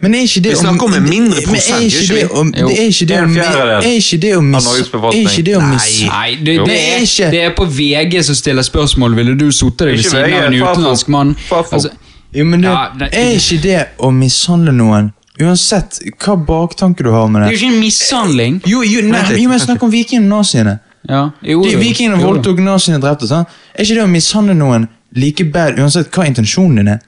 Men 0.00 0.14
er 0.14 0.20
ikke 0.28 0.40
det 0.44 0.50
Vi 0.52 0.56
snakker 0.60 0.84
om 0.86 0.94
en 0.94 1.02
mindre 1.02 1.34
men 1.34 1.42
er 1.42 1.46
prosent, 1.50 1.82
ikke 1.82 1.98
gjør 1.98 2.08
det 2.08 2.22
ikke 2.22 2.34
vi? 2.34 2.40
om, 2.40 2.52
det 2.52 2.78
er 2.78 2.86
ikke 2.86 3.06
det 3.10 3.18
om 3.18 3.36
Er 3.36 3.96
ikke 3.98 4.18
det 4.22 4.36
om 4.36 4.54
Er 4.54 5.16
ikke 5.18 5.42
det 5.48 5.56
om 5.56 5.64
Nei. 5.68 6.08
Nei, 6.08 6.30
det, 6.46 6.54
det, 6.66 6.76
er 6.94 6.98
ikke- 7.06 7.30
det 7.30 7.40
er 7.42 7.54
på 7.56 7.64
VG 7.64 8.22
som 8.24 8.34
stiller 8.34 8.62
spørsmål. 8.62 9.16
Ville 9.16 9.34
du 9.38 9.50
sittet 9.52 9.78
deg 9.78 9.96
ved 9.96 10.02
siden 10.04 10.34
av 10.34 10.44
en 10.52 10.54
utenlandsk 10.62 11.08
mann? 11.08 11.36
Altså, 11.50 11.90
Jo, 12.34 12.44
men 12.44 12.62
det, 12.62 12.70
er 13.12 13.30
ikke 13.34 13.62
det 13.62 13.78
å 13.98 14.10
mishandle 14.12 14.72
noen 14.72 15.12
Uansett 15.40 16.00
hva 16.18 16.34
baktanke 16.46 17.04
du 17.06 17.10
har 17.14 17.26
med 17.30 17.42
det 17.42 17.48
Det 17.48 17.54
er 17.54 17.60
jo 17.60 17.66
ikke 17.66 17.74
en 17.74 17.80
mishandling. 17.80 18.60
Jo, 18.66 18.82
jo, 18.82 19.02
nei, 19.06 19.20
jo 19.38 19.48
men 19.48 19.60
snakk 19.62 19.82
om 19.86 19.90
vikingene 19.90 20.26
og 20.34 20.40
naziene. 20.42 20.78
Ja, 21.08 21.30
jo, 21.42 21.62
jo. 21.64 21.78
Vikingene 21.78 22.18
voldtok, 22.22 22.58
naziene 22.58 22.98
drepte. 23.00 23.28
Sant? 23.30 23.48
Er 23.74 23.86
ikke 23.86 23.94
det 24.00 24.02
å 24.02 24.10
mishandle 24.10 24.54
noen 24.58 24.88
like 25.14 25.44
bad 25.54 25.78
uansett 25.78 26.10
hva 26.10 26.26
intensjonen 26.26 26.76
din 26.82 26.88
er? 26.88 26.98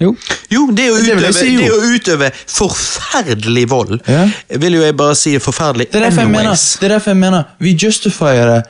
Jo. 0.00 0.14
Jo, 0.50 0.62
det 0.72 0.86
å 0.88 0.96
utøve, 0.96 1.20
det, 1.20 1.34
si, 1.36 1.50
det 1.60 1.70
å 1.70 1.80
utøve 1.94 2.30
forferdelig 2.48 3.66
vold. 3.70 3.98
Ja. 4.08 4.22
Vil 4.62 4.78
jo 4.78 4.82
jeg 4.86 4.96
bare 4.96 5.14
si 5.18 5.34
forferdelig 5.42 5.90
Det 5.92 6.00
er 6.00 6.06
derfor 6.08 6.22
jeg 6.24 6.30
mener, 6.32 6.54
det 6.80 6.88
er 6.88 6.94
derfor 6.94 7.10
jeg 7.12 7.20
mener 7.20 7.42
vi 7.60 7.74
justifier 7.76 8.52
det 8.54 8.60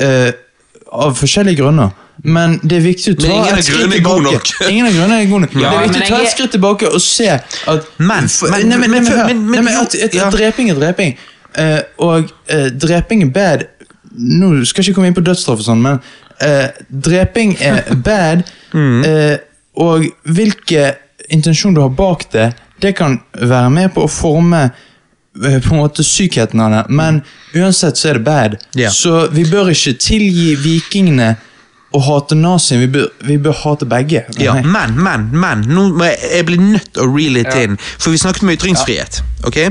uh, 0.00 0.30
av 1.04 1.16
forskjellige 1.18 1.60
grunner. 1.60 1.90
Men 2.24 2.56
det 2.64 2.78
er 2.80 2.82
viktig 2.82 3.12
å 3.14 3.18
ta 3.20 3.28
ingen 3.30 3.58
et 3.60 3.64
skritt 3.68 3.92
tilbake. 3.92 4.70
ingen 4.72 4.86
av 4.88 4.92
grunnene 4.96 5.18
er 5.22 5.28
gode 5.30 5.40
nok. 5.44 5.52
Ja, 5.60 5.70
det 5.70 5.78
er 5.78 5.84
viktig 5.86 6.02
å 6.02 6.08
ta 6.08 6.20
et 6.24 6.32
skritt 6.32 6.54
tilbake 6.56 6.88
og 6.90 7.00
se 7.04 7.28
at 7.30 7.90
Men- 7.98 8.26
men- 8.80 8.80
men, 8.80 8.90
men- 8.90 9.04
men, 9.04 9.50
men- 9.50 9.64
men- 9.64 9.76
at, 9.82 9.94
at, 9.94 10.14
at 10.16 10.32
dreping 10.34 10.70
er 10.72 10.74
dreping. 10.80 11.12
uh, 11.58 11.80
og 11.98 12.32
uh, 12.54 12.68
dreping 12.80 13.22
er 13.22 13.30
bad 13.36 13.66
Nå 14.18 14.64
skal 14.64 14.82
jeg 14.82 14.88
ikke 14.90 14.94
komme 14.96 15.06
inn 15.12 15.14
på 15.14 15.22
dødsstraff 15.22 15.60
og 15.60 15.66
sånn, 15.68 15.82
men 15.84 16.00
eh, 16.42 16.70
dreping 16.90 17.52
er 17.62 17.84
bad. 18.08 18.40
Mm. 18.72 19.04
Og 19.78 20.06
hvilke 20.26 20.92
intensjon 21.30 21.76
du 21.76 21.82
har 21.84 21.94
bak 21.94 22.26
det, 22.32 22.52
det 22.82 22.94
kan 22.98 23.18
være 23.32 23.70
med 23.74 23.92
på 23.94 24.06
å 24.06 24.10
forme 24.10 24.62
eh, 24.68 25.58
på 25.62 25.74
en 25.74 25.82
måte 25.82 26.06
sykheten 26.06 26.62
av 26.62 26.74
det, 26.74 26.84
men 26.94 27.20
uansett 27.54 27.98
så 27.98 28.12
er 28.12 28.20
det 28.20 28.26
bad. 28.26 28.56
Yeah. 28.74 28.94
Så 28.94 29.26
vi 29.34 29.46
bør 29.50 29.72
ikke 29.74 29.96
tilgi 30.02 30.54
vikingene 30.62 31.34
å 31.96 32.00
hate 32.04 32.36
nazien, 32.36 32.82
vi 32.84 33.04
vi 33.24 33.38
bør 33.40 33.56
hate 33.62 33.88
begge. 33.88 34.26
Ja, 34.40 34.58
men, 34.60 34.98
men, 35.00 35.30
men. 35.32 35.64
Nå 35.72 35.88
må 35.96 36.08
jeg, 36.10 36.18
jeg 36.36 36.48
blir 36.50 36.60
nødt 36.60 36.90
til 36.92 37.04
å 37.04 37.10
reel 37.10 37.38
it 37.40 37.54
in. 37.56 37.78
For 37.96 38.12
vi 38.12 38.20
snakket 38.20 38.44
om 38.44 38.52
ytringsfrihet. 38.52 39.22
ok? 39.48 39.62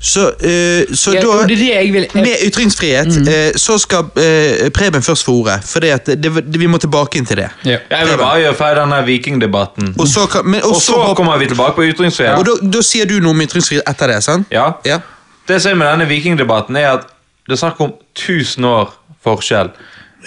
Så, 0.00 0.28
eh, 0.40 0.86
så 0.94 1.12
Ja, 1.14 1.20
da 1.20 1.40
det 1.42 1.48
det 1.48 1.58
vil, 1.58 2.02
jeg 2.04 2.10
Med 2.14 2.36
ytringsfrihet 2.46 3.06
Mm. 3.18 3.28
eh, 3.28 3.52
så 3.56 3.78
skal 3.78 4.04
eh, 4.16 4.68
Preben 4.70 5.02
først 5.02 5.24
få 5.24 5.32
ordet. 5.42 5.64
For 5.64 5.80
det, 5.80 5.90
at 5.90 6.06
det, 6.06 6.22
det, 6.22 6.60
vi 6.60 6.66
må 6.66 6.78
tilbake 6.78 7.18
inn 7.18 7.26
til 7.26 7.36
det. 7.36 7.48
Ja. 7.64 7.78
Jeg 7.90 8.06
vil 8.06 8.16
bare 8.18 8.38
gjøre 8.44 8.54
ferdig 8.54 8.82
denne 8.84 9.00
vikingdebatten. 9.06 9.94
Og 9.98 10.06
så, 10.08 10.26
kan, 10.30 10.46
men, 10.46 10.62
og 10.62 10.70
Og 10.70 10.76
så, 10.80 10.92
så 10.92 11.00
hopp- 11.02 11.16
kommer 11.16 11.38
vi 11.38 11.46
tilbake 11.46 11.74
på 11.74 11.82
ytringsfrihet. 11.90 12.38
og 12.38 12.46
da, 12.46 12.52
da 12.78 12.82
sier 12.82 13.06
du 13.06 13.18
noe 13.20 13.30
om 13.34 13.40
ytringsfrihet 13.42 13.82
etter 13.90 14.06
det, 14.14 14.22
sant? 14.24 14.46
Ja. 14.54 14.72
Ja. 14.86 15.00
Det 15.48 15.60
som 15.62 15.72
er 15.72 15.74
med 15.82 15.86
denne 15.90 16.08
vikingdebatten, 16.08 16.76
er 16.76 16.92
at 16.92 17.06
det 17.48 17.52
er 17.56 17.56
snakk 17.66 17.80
om 17.80 17.92
1000 18.14 18.64
år 18.64 18.92
forskjell. 19.24 19.70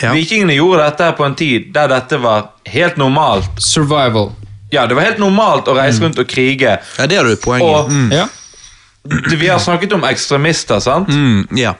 Ja. 0.01 0.11
Vikingene 0.13 0.53
gjorde 0.55 0.83
dette 0.89 1.13
på 1.17 1.25
en 1.25 1.35
tid 1.35 1.71
der 1.73 1.87
dette 1.87 2.17
var 2.21 2.49
helt 2.67 2.97
normalt. 2.97 3.47
Survival. 3.59 4.31
Ja, 4.71 4.85
Det 4.87 4.95
var 4.95 5.03
helt 5.03 5.19
normalt 5.19 5.67
å 5.67 5.75
reise 5.75 6.01
rundt 6.03 6.19
og 6.19 6.27
krige. 6.27 6.77
ja, 6.97 7.05
det 7.07 7.17
har 7.17 7.23
du 7.23 7.31
et 7.31 7.41
poeng 7.41 7.61
Og. 7.61 7.89
Mm. 7.91 8.11
Ja. 8.11 8.27
Vi 9.39 9.47
har 9.47 9.59
snakket 9.59 9.93
om 9.93 10.03
ekstremister, 10.03 10.79
sant? 10.79 11.07
Mm, 11.09 11.47
ja. 11.57 11.73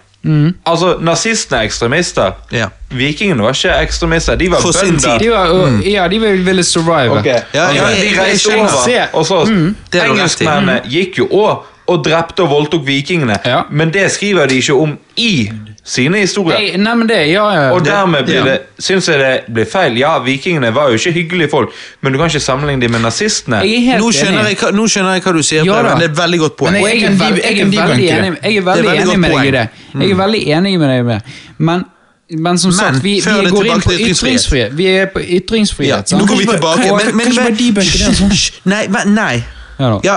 Altså, 0.65 0.98
Nazistene 1.02 1.61
er 1.61 1.65
ekstremister. 1.65 2.31
ja. 2.53 2.68
Vikingene 2.91 3.41
var 3.43 3.56
ikke 3.56 3.73
ekstremister. 3.81 4.35
De 4.35 4.52
var 4.52 4.61
For 4.61 4.72
bønder. 4.84 5.18
De, 5.18 5.30
var, 5.31 5.49
og, 5.49 5.85
ja, 5.88 6.07
de 6.07 6.19
ville, 6.19 6.64
survive. 6.64 7.19
Okay. 7.19 7.39
Ja, 7.53 7.69
Ja, 7.73 7.88
de 7.89 8.22
reiste 8.22 8.52
over 8.53 9.07
og 9.14 9.26
så 9.26 9.45
du. 9.45 9.73
Engelskmennene 9.98 10.81
gikk 10.85 11.18
jo 11.18 11.27
òg 11.31 11.68
og 11.88 12.03
drepte 12.06 12.43
og 12.43 12.49
voldtok 12.49 12.85
vikingene, 12.88 13.38
Ja. 13.45 13.61
men 13.69 13.89
det 13.93 14.11
skriver 14.11 14.45
de 14.48 14.56
ikke 14.61 14.73
om 14.73 14.98
i 15.18 15.52
sine 15.92 16.22
historier. 16.24 16.56
Nei, 16.60 16.78
nei, 16.80 16.94
men 16.96 17.10
det, 17.10 17.18
ja, 17.32 17.44
ja. 17.56 17.64
Og 17.76 17.84
dermed 17.86 18.24
blir 18.28 18.48
ja. 18.48 18.58
syns 18.80 19.10
jeg 19.12 19.20
det 19.20 19.32
blir 19.52 19.68
feil. 19.68 19.98
Ja, 20.00 20.14
vikingene 20.24 20.72
var 20.76 20.92
jo 20.92 21.00
ikke 21.00 21.12
hyggelige 21.18 21.52
folk, 21.52 21.74
men 22.02 22.14
du 22.14 22.20
kan 22.20 22.32
ikke 22.32 22.44
sammenligne 22.44 22.86
dem 22.86 22.96
med 22.96 23.04
nazistene. 23.04 23.60
Jeg 23.68 23.82
er 23.82 23.88
helt 23.90 24.06
Nå 24.06 24.12
skjønner, 24.16 24.46
enig. 24.46 24.58
jeg, 24.62 24.76
nå 24.78 24.88
skjønner 24.88 25.18
jeg 25.18 25.26
hva 25.28 25.36
du 25.36 25.42
sier, 25.44 25.66
Ja 25.68 25.80
Preben. 25.80 25.92
da. 25.92 25.96
Det 26.00 26.08
er 26.08 26.14
et 26.14 26.20
veldig 26.22 26.42
godt 26.46 26.60
poeng. 26.62 26.78
Men 26.78 26.86
jeg 26.88 27.02
jeg 27.02 27.02
jeg 27.02 27.16
er 27.16 27.72
veldig 27.78 28.12
enig, 28.18 28.36
jeg 28.44 28.58
er 28.58 28.68
veldig 28.72 28.98
enig 28.98 29.20
med 29.20 29.36
deg 29.36 29.48
i 29.48 29.56
det. 29.58 29.66
Jeg 29.94 30.12
er 30.12 30.22
veldig 30.26 30.44
enig 30.58 30.76
med 30.80 30.94
deg 30.94 31.06
i 31.06 31.08
det. 31.14 31.22
Men, 31.58 31.88
men 32.32 32.58
som 32.58 32.72
Men, 32.72 32.78
sagt, 32.80 33.04
vi, 33.04 33.18
vi 33.26 33.56
går 33.58 33.72
inn 33.76 33.88
på 33.88 33.98
ytringsfrihet. 34.10 34.78
Vi 34.78 34.92
er 34.96 35.10
på 35.12 35.24
ytringsfrihet. 35.40 36.14
Ja, 36.14 36.18
nå 36.22 36.30
går 36.30 36.46
vi 36.46 36.52
tilbake. 36.54 36.88
Men, 36.88 36.92
Men, 36.92 37.16
men, 37.16 37.36
men, 37.36 37.36
men, 37.36 37.36
men, 37.36 37.58
men, 37.76 37.90
men, 37.96 38.30
men, 38.30 38.72
Nei, 38.72 38.86
men, 38.88 39.18
nei. 39.18 39.42
Ja. 39.82 39.99
Ja, 40.03 40.16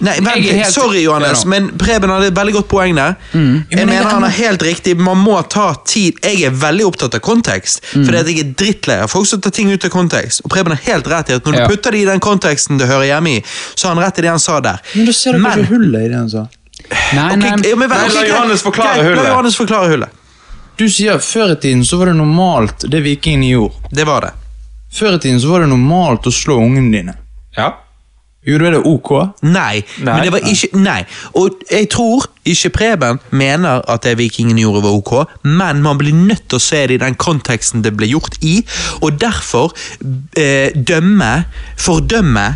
nei, 0.00 0.14
vent 0.20 0.36
Jeg 0.36 0.48
er 0.52 0.58
helt- 0.62 0.72
Sorry, 0.74 1.02
Johannes, 1.04 1.44
Ja 1.44 1.48
men 1.50 1.70
Preben 1.78 2.10
hadde 2.12 2.26
et 2.30 2.34
veldig 2.34 2.52
godt 2.58 2.68
poeng 2.68 2.94
der. 2.96 3.16
Jeg 3.32 3.40
men 3.40 3.64
jeg- 3.70 3.86
mener 3.86 4.10
han 4.10 4.22
har 4.22 4.30
helt 4.36 4.62
riktig. 4.62 4.96
Man 4.98 5.18
må 5.24 5.38
ta 5.48 5.72
tid. 5.84 6.20
Jeg 6.22 6.42
er 6.44 6.50
veldig 6.50 6.84
opptatt 6.86 7.14
av 7.14 7.20
kontekst, 7.20 7.80
fordi 7.92 8.18
at 8.18 8.26
jeg 8.26 8.38
er 8.44 8.52
drittlei 8.52 9.00
av 9.02 9.08
folk 9.10 9.26
som 9.26 9.40
tar 9.40 9.50
ting 9.50 9.70
ut 9.72 9.84
av 9.84 9.90
kontekst. 9.90 10.42
Og 10.44 10.50
Preben 10.50 10.72
har 10.76 10.80
helt 10.92 11.06
rett 11.06 11.30
i 11.30 11.34
at 11.34 11.44
når 11.44 11.54
Ja. 11.54 11.66
du 11.66 11.74
putter 11.76 11.90
det 11.92 12.00
i 12.02 12.04
den 12.04 12.20
konteksten 12.20 12.78
det 12.78 12.86
hører 12.88 13.04
hjemme 13.06 13.38
i, 13.38 13.42
så 13.74 13.88
har 13.88 13.94
han 13.94 14.04
rett 14.04 14.18
i 14.18 14.22
det 14.22 14.28
han 14.30 14.38
sa 14.38 14.60
der. 14.60 14.78
Men 14.94 15.06
da 15.06 15.12
ser 15.12 15.32
du 15.32 15.38
Men- 15.38 15.64
hullet 15.64 16.04
i 16.04 16.08
det 16.08 16.16
han 16.16 16.28
sa. 16.30 16.46
Nei, 17.14 17.26
okay, 17.26 17.36
nei, 17.36 17.74
men 17.74 17.88
Nei, 17.88 18.08
la. 18.14 18.22
Johannes 18.26 18.62
forklare 18.62 19.02
hullet. 19.02 19.16
La 19.24 19.28
Johannes 19.30 19.56
forklare 19.56 19.88
hullet. 19.88 20.08
Du 20.76 20.84
sier 20.88 21.14
før 21.18 21.52
i 21.52 21.54
tiden 21.56 21.82
så 21.84 21.96
var 21.98 22.06
det 22.06 22.16
normalt, 22.16 22.84
det 22.90 23.02
vikingene 23.02 23.48
gjorde. 23.50 23.74
Det 23.90 24.04
var 24.06 24.20
det. 24.20 24.30
Før 24.92 25.14
i 25.14 25.18
tiden 25.18 25.40
så 25.40 25.48
var 25.48 25.60
det 25.60 25.68
normalt 25.70 26.22
å 26.26 26.30
slå 26.32 26.58
ungene 26.60 26.92
dine. 26.92 27.14
Ja. 27.56 27.72
Gjorde 28.46 28.70
det 28.76 28.80
ok? 28.86 29.10
Nei, 29.42 29.82
Nei. 29.98 30.04
men 30.14 30.22
det 30.22 30.32
var 30.32 30.44
ikke 30.46 30.68
Nei. 30.78 31.00
Og 31.34 31.56
jeg 31.70 31.88
tror 31.90 32.28
ikke 32.46 32.70
Preben 32.76 33.18
mener 33.34 33.82
at 33.90 34.04
det 34.06 34.12
vikingene 34.20 34.60
gjorde 34.62 34.82
var 34.84 34.94
ok, 35.00 35.12
men 35.50 35.80
man 35.82 35.98
blir 35.98 36.14
nødt 36.14 36.44
til 36.48 36.60
å 36.60 36.62
se 36.62 36.84
det 36.86 37.00
i 37.00 37.02
den 37.02 37.16
konteksten 37.18 37.82
det 37.82 37.96
ble 37.98 38.06
gjort 38.06 38.36
i, 38.46 38.60
og 39.02 39.16
derfor 39.18 39.72
eh, 40.38 40.70
dømme, 40.78 41.32
fordømme 41.76 42.46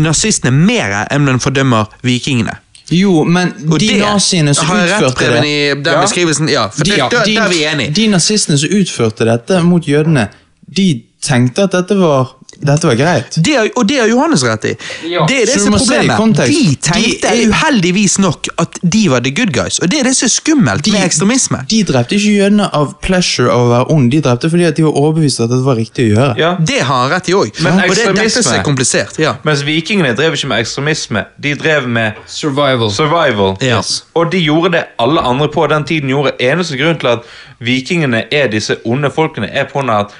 nazistene 0.00 0.52
mer 0.52 1.06
enn 1.10 1.24
man 1.24 1.40
fordømmer 1.42 1.88
vikingene. 2.04 2.58
Jo, 2.90 3.22
men 3.24 3.52
Og 3.70 3.78
de 3.78 3.92
naziene 4.00 4.50
som 4.54 4.66
utførte 4.74 5.28
det 5.30 5.42
i 5.46 5.58
den 5.78 5.92
Ja. 5.94 6.00
beskrivelsen. 6.02 6.48
Ja, 6.50 6.64
for 6.74 6.82
de, 6.84 6.90
det, 6.90 6.98
der, 7.12 7.24
de, 7.24 7.34
der 7.36 7.42
er 7.44 7.48
vi 7.48 7.60
enige. 7.64 7.92
de 7.94 8.06
nazistene 8.10 8.58
som 8.58 8.68
utførte 8.74 9.24
dette 9.28 9.60
mot 9.62 9.84
jødene, 9.86 10.28
de 10.76 11.02
tenkte 11.22 11.62
at 11.68 11.72
dette 11.76 11.94
var 12.00 12.34
dette 12.60 12.86
var 12.86 12.94
greit. 12.98 13.36
Det 13.44 13.54
er, 13.56 13.68
og 13.76 13.86
det 13.88 13.96
har 14.00 14.08
Johannes 14.10 14.42
rett 14.44 14.64
i. 14.68 14.74
Ja. 15.08 15.24
Det 15.28 15.36
er 15.42 15.46
det 15.48 15.60
som 15.62 15.74
er 15.74 15.78
problemet. 15.80 16.36
De 16.50 16.74
tenkte 16.76 17.30
De 17.30 17.42
er- 17.44 17.48
uheldigvis 17.54 18.18
nok 18.20 18.48
at 18.58 18.78
de 18.82 19.08
var 19.10 19.20
the 19.24 19.30
good 19.30 19.52
guys, 19.54 19.78
og 19.78 19.88
det 19.90 20.00
er 20.00 20.04
det 20.10 20.16
som 20.16 20.26
er 20.26 20.34
skummelt 20.34 20.90
med 20.92 21.04
ekstremisme. 21.06 21.62
De 21.70 21.82
drepte 21.88 22.14
ikke 22.18 22.34
jødene 22.36 22.68
av 22.74 22.94
pleasure 23.02 23.50
av 23.50 23.60
å 23.66 23.70
være 23.72 23.90
ond, 23.96 24.10
de 24.12 24.20
drepte 24.20 24.50
fordi 24.50 24.64
at 24.68 24.76
de 24.76 24.84
var 24.84 24.92
overbevist 25.00 25.40
at 25.40 25.50
det 25.50 25.60
var 25.64 25.76
riktig 25.80 26.10
å 26.10 26.14
gjøre. 26.16 26.34
Ja. 26.38 26.52
Det 26.60 26.80
har 26.82 27.02
han 27.06 27.10
rett 27.14 27.28
i 27.28 27.32
òg. 27.38 27.62
Men 27.64 27.80
Og 27.80 27.94
det 27.96 28.06
er 28.06 28.12
dette 28.12 28.42
som 28.42 28.54
er 28.54 28.62
komplisert. 28.62 29.18
Ja. 29.18 29.34
Mens 29.44 29.62
vikingene 29.64 30.14
drev 30.16 30.34
ikke 30.36 30.48
med 30.52 30.60
ekstremisme. 30.64 31.24
De 31.40 31.54
drev 31.54 31.88
med 31.88 32.12
Survival. 32.26 32.90
survival. 32.92 33.56
Ja. 33.64 33.80
Og 34.14 34.30
de 34.32 34.38
gjorde 34.44 34.72
det 34.72 34.84
alle 34.98 35.20
andre 35.20 35.48
på 35.48 35.66
den 35.70 35.84
tiden 35.84 36.08
gjorde. 36.10 36.32
Eneste 36.40 36.76
grunn 36.76 36.98
til 36.98 37.08
at 37.08 37.20
vikingene 37.60 38.24
er 38.32 38.48
disse 38.52 38.76
onde 38.84 39.10
folkene, 39.10 39.48
er 39.52 39.64
på 39.64 39.78
grunn 39.80 39.90
av 39.90 40.04
at 40.06 40.14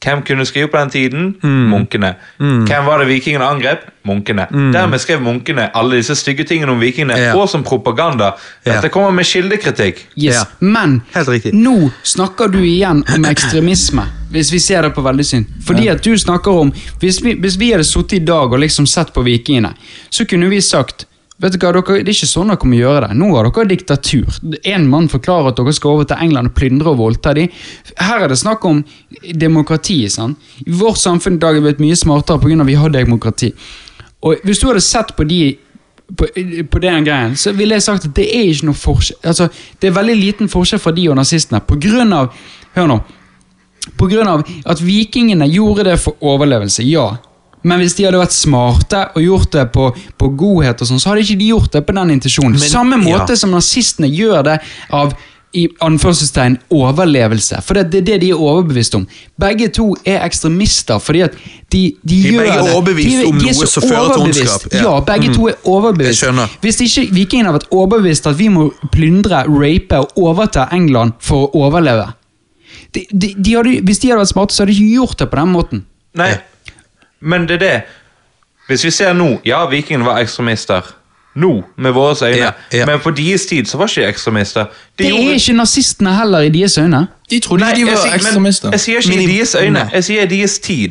hvem 0.00 0.22
kunne 0.24 0.46
skrive 0.48 0.68
på 0.72 0.78
den 0.78 0.90
tiden? 0.90 1.34
Mm. 1.42 1.68
Munkene. 1.70 2.14
Hvem 2.38 2.86
var 2.86 2.98
det 3.02 3.08
vikingene 3.10 3.44
angrep? 3.44 3.82
Munkene. 4.08 4.46
Dermed 4.72 5.00
skrev 5.02 5.20
munkene 5.20 5.66
alle 5.76 5.98
disse 6.00 6.14
stygge 6.16 6.44
tingene 6.48 6.72
om 6.72 6.80
vikingene, 6.80 7.18
Ja. 7.18 7.34
og 7.36 7.48
som 7.48 7.62
propaganda. 7.62 8.30
Dette 8.64 8.86
Ja. 8.86 8.88
kommer 8.88 9.10
med 9.10 9.24
kildekritikk. 9.24 10.06
Yes. 10.16 10.34
Ja. 10.34 10.44
Men 10.60 11.02
Helt 11.14 11.52
nå 11.52 11.90
snakker 12.02 12.48
du 12.50 12.58
igjen 12.58 13.04
om 13.14 13.24
ekstremisme, 13.24 14.06
hvis 14.32 14.52
vi 14.52 14.58
ser 14.58 14.82
det 14.82 14.94
på 14.94 15.02
veldig 15.02 15.24
synd. 15.24 15.46
Fordi 15.66 15.88
at 15.90 16.02
du 16.02 16.16
snakker 16.18 16.50
om 16.50 16.72
Hvis 17.00 17.22
vi, 17.22 17.34
hvis 17.34 17.58
vi 17.58 17.70
hadde 17.72 17.84
sittet 17.84 18.12
i 18.12 18.24
dag 18.24 18.52
og 18.52 18.58
liksom 18.58 18.86
sett 18.86 19.12
på 19.12 19.22
vikingene, 19.22 19.74
så 20.10 20.24
kunne 20.24 20.48
vi 20.48 20.60
sagt 20.60 21.06
Vet 21.40 21.54
du 21.54 21.62
hva, 21.62 21.72
dere, 21.72 22.02
Det 22.04 22.12
er 22.12 22.16
ikke 22.18 22.28
sånn 22.28 22.52
dere 22.52 22.68
må 22.68 22.76
gjøre 22.76 23.06
det. 23.06 23.16
Nå 23.16 23.30
har 23.32 23.48
dere 23.48 23.70
diktatur. 23.70 24.40
En 24.68 24.88
mann 24.92 25.08
forklarer 25.08 25.52
at 25.52 25.60
dere 25.60 25.72
skal 25.76 25.96
over 25.96 26.08
til 26.08 26.20
England 26.20 26.50
og 26.50 26.56
plyndre 26.58 26.92
og 26.92 27.00
voldta 27.00 27.32
dem. 27.36 27.48
Her 27.96 28.26
er 28.26 28.28
det 28.28 28.38
snakk 28.40 28.64
om 28.68 28.82
demokrati. 29.32 30.02
sant? 30.08 30.38
I 30.66 30.70
vårt 30.70 31.00
samfunn 31.00 31.38
i 31.38 31.40
dag 31.40 31.56
er 31.56 31.60
vi 31.60 31.70
blitt 31.70 31.80
mye 31.80 31.96
smartere 31.96 32.38
pga. 32.38 32.64
vi 32.64 32.74
har 32.74 32.88
demokrati. 32.90 33.52
Og 34.22 34.36
Hvis 34.44 34.58
du 34.58 34.66
hadde 34.68 34.80
sett 34.80 35.16
på 35.16 35.24
de 35.24 35.56
på, 36.16 36.26
på 36.70 36.78
den 36.78 37.04
greien, 37.04 37.36
så 37.36 37.52
ville 37.52 37.74
jeg 37.74 37.82
sagt 37.82 38.04
at 38.04 38.14
det 38.16 38.26
er 38.34 38.48
ikke 38.50 38.66
noe 38.66 38.74
forskjell 38.74 39.28
altså, 39.30 39.48
Det 39.78 39.88
er 39.88 39.94
veldig 39.94 40.16
liten 40.16 40.48
forskjell 40.48 40.80
fra 40.82 40.92
de 40.92 41.08
og 41.08 41.16
nazistene. 41.16 41.60
På 41.60 41.78
grunn 41.80 42.12
av 42.12 42.34
Hør 42.74 42.86
nå. 42.86 43.00
På 43.96 44.06
grunn 44.06 44.28
av 44.28 44.44
at 44.66 44.82
vikingene 44.82 45.48
gjorde 45.50 45.84
det 45.88 45.96
for 45.98 46.14
overlevelse, 46.20 46.84
ja. 46.86 47.16
Men 47.62 47.82
hvis 47.82 47.94
de 47.98 48.06
hadde 48.06 48.20
vært 48.20 48.32
smarte 48.36 49.02
og 49.14 49.22
gjort 49.24 49.50
det 49.52 49.66
på, 49.74 49.90
på 50.18 50.28
godhet, 50.40 50.80
og 50.80 50.88
sånn, 50.88 51.00
så 51.02 51.10
hadde 51.12 51.26
ikke 51.26 51.40
de 51.42 51.50
gjort 51.52 51.72
det 51.74 51.82
på 51.86 51.96
den 51.98 52.14
intensjonen. 52.16 52.56
Men- 52.56 52.72
Samme 52.72 52.96
måte 53.02 53.34
ja. 53.34 53.40
som 53.42 53.52
nazistene 53.52 54.08
gjør 54.08 54.42
det 54.48 54.60
av 54.96 55.12
i 55.52 55.64
anførselstegn 55.82 56.58
overlevelse. 56.70 57.58
For 57.66 57.74
det, 57.74 57.88
det 57.90 57.98
er 58.00 58.04
det 58.06 58.18
de 58.22 58.28
er 58.30 58.38
overbevist 58.38 58.94
om. 58.94 59.06
Begge 59.40 59.66
to 59.74 59.88
er 60.06 60.20
ekstremister 60.22 61.00
fordi 61.02 61.24
at 61.26 61.34
de, 61.34 61.80
de, 62.06 62.20
De 62.20 62.20
gjør 62.30 62.44
det. 62.44 62.52
de, 62.52 62.68
er 62.68 62.76
overbevist 62.76 63.26
om 63.26 63.40
noe 63.40 63.54
så 63.58 63.66
som 63.72 63.86
fører 63.88 64.12
til 64.12 64.22
ondskap. 64.28 64.68
Ja. 64.72 64.84
Ja, 64.84 64.92
begge 65.08 65.32
to 65.34 65.48
er 65.50 65.58
overbevist. 65.66 66.22
Hvis 66.62 66.80
ikke 66.86 67.08
vikingene 67.18 67.50
har 67.50 67.58
vært 67.58 67.66
overbevist 67.74 68.30
at 68.30 68.38
vi 68.38 68.46
må 68.52 68.68
plyndre, 68.94 69.42
rape 69.50 69.98
og 70.04 70.22
overta 70.30 70.68
England 70.76 71.18
for 71.18 71.48
å 71.50 71.66
overleve 71.66 72.12
de, 72.94 73.04
de, 73.10 73.34
de 73.38 73.52
hadde, 73.54 73.80
Hvis 73.86 74.00
de 74.02 74.08
hadde 74.10 74.22
vært 74.22 74.32
smarte, 74.32 74.54
så 74.54 74.62
hadde 74.64 74.74
de 74.74 74.78
ikke 74.84 74.94
gjort 75.02 75.18
det 75.18 75.28
på 75.30 75.38
den 75.38 75.52
måten. 75.54 75.82
Nei, 76.18 76.30
men 77.20 77.48
det 77.48 77.54
er 77.54 77.58
det. 77.58 77.82
Hvis 78.68 78.84
vi 78.84 78.90
ser 78.90 79.12
nå, 79.12 79.40
ja, 79.44 79.66
vikingene 79.66 80.04
var 80.06 80.18
ekstremister. 80.22 80.80
Nå, 81.34 81.62
med 81.76 81.92
våre 81.92 82.16
øyne. 82.26 82.36
Ja, 82.36 82.50
ja. 82.72 82.86
Men 82.86 83.00
på 83.00 83.10
deres 83.10 83.46
tid 83.46 83.64
så 83.66 83.78
var 83.78 83.86
ikke 83.86 84.00
de 84.02 84.08
ekstremister. 84.08 84.64
De 84.98 85.04
Det 85.04 85.06
er 85.14 85.32
ikke 85.34 85.52
nazistene 85.52 86.14
heller 86.14 86.38
i 86.40 86.48
deres 86.48 86.78
øyne. 86.78 87.06
De 87.30 87.38
trodde 87.40 87.64
Nei, 87.64 87.74
de 87.74 87.80
jeg 87.80 87.86
var 87.86 88.14
ekstremister. 88.14 88.70
Jeg 88.70 88.80
sier 88.80 88.96
ikke 88.96 89.20
i 89.20 89.24
i- 89.24 89.36
deres 89.38 89.54
øyne, 89.54 89.90
jeg 89.92 90.04
sier 90.04 90.22
i 90.22 90.26
deres 90.26 90.58
tid. 90.58 90.88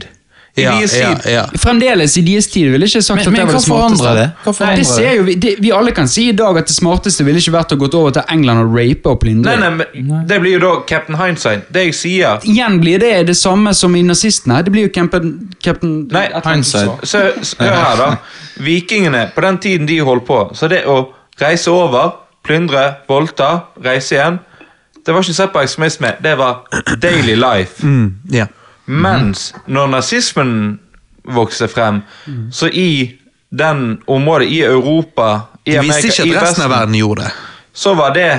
I 0.58 0.62
Ja, 0.64 0.72
deres 0.76 0.94
ja, 0.98 1.10
tid. 1.16 1.32
ja. 1.32 1.44
Fremdeles 1.62 2.18
i 2.18 2.22
deres 2.26 2.48
tid 2.52 2.72
ville 2.72 2.86
ikke 2.90 3.02
sagt 3.06 3.20
Men- 3.20 3.28
at 3.28 3.32
men 3.32 3.40
det 3.40 3.46
var 3.46 3.54
det 3.54 3.64
smarteste. 3.64 4.14
det? 4.16 4.60
Nei, 4.60 4.76
det 4.76 4.86
ser 4.88 5.14
jo 5.16 5.24
vi, 5.24 5.36
det, 5.36 5.56
vi 5.62 5.72
alle 5.72 5.92
kan 5.92 6.08
si 6.08 6.30
i 6.30 6.32
dag 6.36 6.58
at 6.58 6.68
det 6.68 6.76
smarteste 6.76 7.24
ville 7.24 7.38
ikke 7.40 7.54
vært 7.54 7.72
å 7.72 7.78
gå 7.78 7.90
over 7.94 8.12
til 8.18 8.24
England 8.30 8.60
og 8.66 8.74
rape 8.76 9.06
og 9.10 9.20
plyndre. 9.22 9.56
Nei, 9.56 9.70
nei, 9.70 10.02
men 10.02 10.26
Det 10.28 10.40
blir 10.42 10.58
jo 10.58 10.60
da 10.60 10.82
Captain 10.88 11.18
Hindsight. 11.20 11.70
Det 11.72 11.86
jeg 11.86 11.94
sier 11.94 12.40
Igjen 12.44 12.80
blir 12.82 13.00
det 13.00 13.28
det 13.28 13.38
samme 13.38 13.74
som 13.74 13.96
i 13.96 14.02
nazistene. 14.02 14.64
Det 14.64 14.72
blir 14.72 14.88
jo 14.88 14.90
Captain, 14.90 15.50
Captain 15.64 16.08
Nei, 16.12 16.28
hindsight. 16.46 17.06
Så, 17.08 17.22
så 17.42 17.56
hør 17.60 17.76
her, 17.76 17.96
da. 17.98 18.18
Vikingene, 18.60 19.32
på 19.36 19.42
den 19.42 19.58
tiden 19.58 19.86
de 19.88 20.00
holdt 20.04 20.26
på, 20.28 20.42
så 20.56 20.68
det 20.68 20.84
å 20.86 21.08
reise 21.40 21.72
over, 21.72 22.12
plyndre, 22.44 22.96
voldta, 23.08 23.64
reise 23.84 24.16
igjen 24.16 24.40
Det 25.06 25.14
var 25.14 25.22
ikke 25.24 25.34
sett 25.34 25.54
på 25.54 25.62
ekstremisme, 25.64 26.16
det 26.22 26.38
var 26.38 26.64
daily 27.00 27.36
life. 27.36 27.82
Mm, 27.86 28.16
ja. 28.32 28.46
Mens 28.90 29.52
når 29.70 29.92
nazismen 29.94 30.54
vokste 31.30 31.68
frem, 31.70 32.02
så 32.52 32.70
i 32.74 33.20
den 33.50 34.00
området 34.10 34.50
i 34.50 34.62
Europa 34.66 35.42
i 35.66 35.76
De 35.76 35.84
visste 35.84 36.10
Amerika, 36.10 36.24
ikke 36.26 36.38
at 36.38 36.48
resten 36.48 36.66
av 36.66 36.72
verden 36.74 36.98
gjorde 36.98 37.28
det. 37.28 37.34
Så 37.74 37.94
var 37.98 38.14
det 38.18 38.30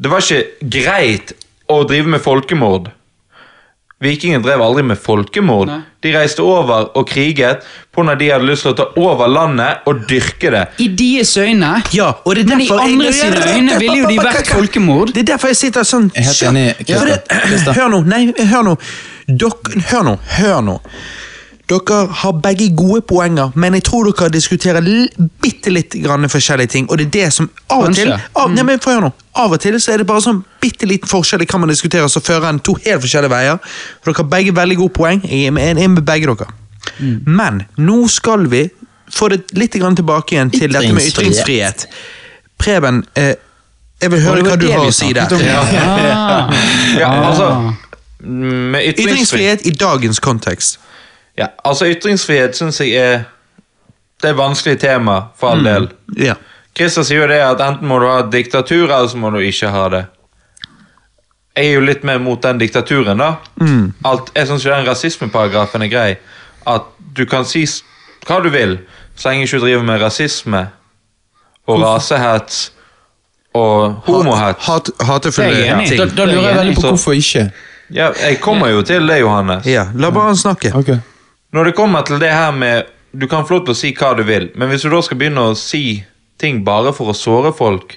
Det 0.00 0.08
var 0.08 0.24
ikke 0.24 0.70
greit 0.72 1.32
å 1.68 1.82
drive 1.84 2.08
med 2.08 2.22
folkemord. 2.24 2.88
Vikingene 4.00 4.40
drev 4.40 4.62
aldri 4.64 4.82
med 4.88 4.96
folkemord. 4.96 5.68
Nei. 5.68 5.80
De 6.00 6.12
reiste 6.14 6.40
over 6.40 6.86
og 6.96 7.04
kriget 7.10 7.66
på 7.92 8.00
når 8.06 8.16
de 8.16 8.28
hadde 8.32 8.46
lyst 8.48 8.64
til 8.64 8.72
å 8.72 8.76
ta 8.78 8.86
over 8.96 9.28
landet 9.28 9.84
og 9.90 10.06
dyrke 10.08 10.52
det. 10.54 10.62
I 10.80 10.86
deres 10.96 11.34
øyne 11.36 11.74
Ja, 11.92 12.06
og 12.24 12.38
det 12.38 12.46
er 12.46 12.54
Men 12.54 12.62
i 12.64 12.68
andre 12.72 13.12
sine 13.12 13.42
øyne 13.44 13.78
ville 13.82 13.98
jo 13.98 14.08
de 14.08 14.16
vært 14.16 14.48
folkemord. 14.48 15.12
Det 15.12 15.26
er 15.26 15.32
derfor 15.34 15.52
jeg 15.52 15.60
sitter 15.60 15.84
sånn 15.84 16.08
Jeg 16.16 16.24
er 16.24 16.30
helt 16.32 17.34
enig, 17.34 17.74
Hør 17.76 17.92
nå, 17.92 18.00
nei, 18.08 18.22
hør 18.48 18.70
nå. 18.70 18.76
Dere, 19.28 19.82
hør 19.92 20.06
nå, 20.08 20.16
hør 20.38 20.64
nå. 20.64 20.78
Dere 21.70 21.98
har 22.22 22.32
begge 22.42 22.66
gode 22.74 23.00
poenger, 23.06 23.52
men 23.54 23.76
jeg 23.78 23.84
tror 23.86 24.08
dere 24.10 24.30
diskuterer 24.34 24.82
bitte 25.42 25.70
litt 25.70 25.94
grann 26.02 26.26
forskjellige 26.28 26.72
ting. 26.72 26.88
Og 26.90 26.98
det 26.98 27.06
er 27.06 27.10
det 27.14 27.28
som 27.36 27.46
av 27.70 27.84
og 27.86 27.94
til 27.94 28.10
av, 28.10 28.50
nei, 28.50 28.64
men 28.66 28.80
høre 28.82 29.04
nå, 29.04 29.10
av 29.38 29.54
og 29.54 29.60
til 29.62 29.78
så 29.80 29.92
er 29.94 30.02
det 30.02 30.06
bare 30.08 30.24
sånn 30.24 30.40
bitte 30.62 30.88
liten 30.90 31.08
forskjell 31.10 31.44
i 31.44 31.46
hva 31.46 31.60
man 31.62 31.70
diskuterer, 31.70 32.10
så 32.10 32.22
fører 32.24 32.48
en 32.50 32.58
to 32.58 32.74
helt 32.82 33.04
forskjellige 33.04 33.30
veier. 33.30 33.60
For 34.02 34.10
dere 34.10 34.24
har 34.24 34.30
begge 34.32 34.56
veldig 34.56 34.78
gode 34.82 34.94
poeng. 34.98 35.22
Jeg 35.28 35.46
er 35.46 35.54
med, 35.54 35.78
med 35.94 36.02
begge 36.08 36.32
dere. 36.32 36.50
Men 37.26 37.62
nå 37.78 38.00
skal 38.10 38.48
vi 38.50 38.64
få 39.10 39.28
det 39.30 39.44
litt 39.58 39.78
grann 39.78 39.96
tilbake 39.98 40.34
igjen 40.34 40.50
til 40.50 40.74
dette 40.74 40.90
med 40.94 41.06
Ytringsfrihet. 41.06 41.86
Preben, 42.60 43.04
eh, 43.14 43.34
jeg 44.00 44.10
vil 44.10 44.22
høre 44.26 44.42
hva 44.46 44.58
du 44.58 44.66
har 44.72 44.86
å 44.86 44.92
si 44.94 45.12
der. 45.14 45.30
Ja. 45.44 45.62
Ja, 47.00 47.08
Ah. 47.10 47.28
altså 47.30 47.46
med 48.20 48.82
ytringsfrihet 48.84 48.98
Ytringsfrihet 48.98 49.66
i 49.66 49.70
dagens 49.70 50.18
kontekst. 50.20 50.78
Ja, 51.40 51.46
altså 51.64 51.88
Ytringsfrihet 51.88 52.56
syns 52.58 52.80
jeg 52.84 52.94
er 53.00 53.22
Det 54.20 54.28
er 54.28 54.34
et 54.34 54.36
vanskelig 54.38 54.76
tema, 54.82 55.14
for 55.40 55.54
all 55.54 55.62
del. 55.64 55.86
Ja. 56.20 56.34
Christer 56.76 57.02
sier 57.08 57.22
jo 57.22 57.28
det 57.30 57.38
at 57.40 57.60
enten 57.64 57.88
må 57.88 57.96
du 58.02 58.04
ha 58.10 58.18
diktatur, 58.28 58.90
eller 58.92 59.08
så 59.08 59.16
må 59.16 59.30
du 59.32 59.38
ikke 59.40 59.70
ha 59.72 59.86
det. 59.94 60.02
Jeg 61.56 61.70
er 61.70 61.72
jo 61.78 61.80
litt 61.86 62.04
mer 62.06 62.18
mot 62.22 62.42
den 62.44 62.60
diktaturen, 62.60 63.18
da. 63.18 63.30
Alt, 64.06 64.28
jeg 64.36 64.46
syns 64.50 64.66
ikke 64.66 64.76
den 64.76 64.86
rasismeparagrafen 64.90 65.82
er 65.86 65.90
grei. 65.92 66.10
At 66.68 66.84
du 67.16 67.24
kan 67.26 67.48
si 67.48 67.64
hva 68.28 68.42
du 68.44 68.50
vil, 68.52 68.76
så 69.16 69.30
lenge 69.32 69.46
ikke 69.48 69.58
du 69.58 69.64
driver 69.64 69.88
med 69.88 70.02
rasisme 70.04 70.60
og 71.66 71.80
rasehets 71.82 72.60
og 73.56 74.02
homohets. 74.06 74.66
Hat, 74.68 74.90
hatefulle 75.00 75.64
enig 75.64 75.86
i. 75.86 75.88
ting. 75.94 76.00
Da, 76.04 76.06
da 76.20 76.28
lurer 76.28 76.50
jeg 76.50 76.58
veldig 76.60 76.74
på 76.76 76.84
hvorfor 76.90 77.16
ikke. 77.16 77.46
Ja, 77.90 78.10
jeg 78.20 78.38
kommer 78.44 78.68
jo 78.70 78.82
til 78.86 79.08
det, 79.08 79.18
Johannes. 79.24 79.66
Ja, 79.66 79.88
la 79.94 80.10
bare 80.14 80.30
han 80.30 80.36
snakke. 80.38 80.70
Ok. 80.76 80.92
Når 81.52 81.64
det 81.64 81.74
kommer 81.74 82.02
til 82.06 82.20
det 82.22 82.30
her 82.30 82.50
med 82.54 82.84
Du 83.20 83.26
kan 83.26 83.42
få 83.46 83.56
lov 83.56 83.64
til 83.66 83.74
å 83.74 83.78
si 83.78 83.88
hva 83.98 84.12
du 84.14 84.22
vil, 84.22 84.50
men 84.54 84.68
hvis 84.70 84.82
du 84.86 84.90
da 84.92 85.00
skal 85.02 85.18
begynne 85.18 85.42
å 85.50 85.54
si 85.58 86.04
ting 86.38 86.60
bare 86.64 86.92
for 86.94 87.10
å 87.10 87.16
såre 87.16 87.50
folk 87.56 87.96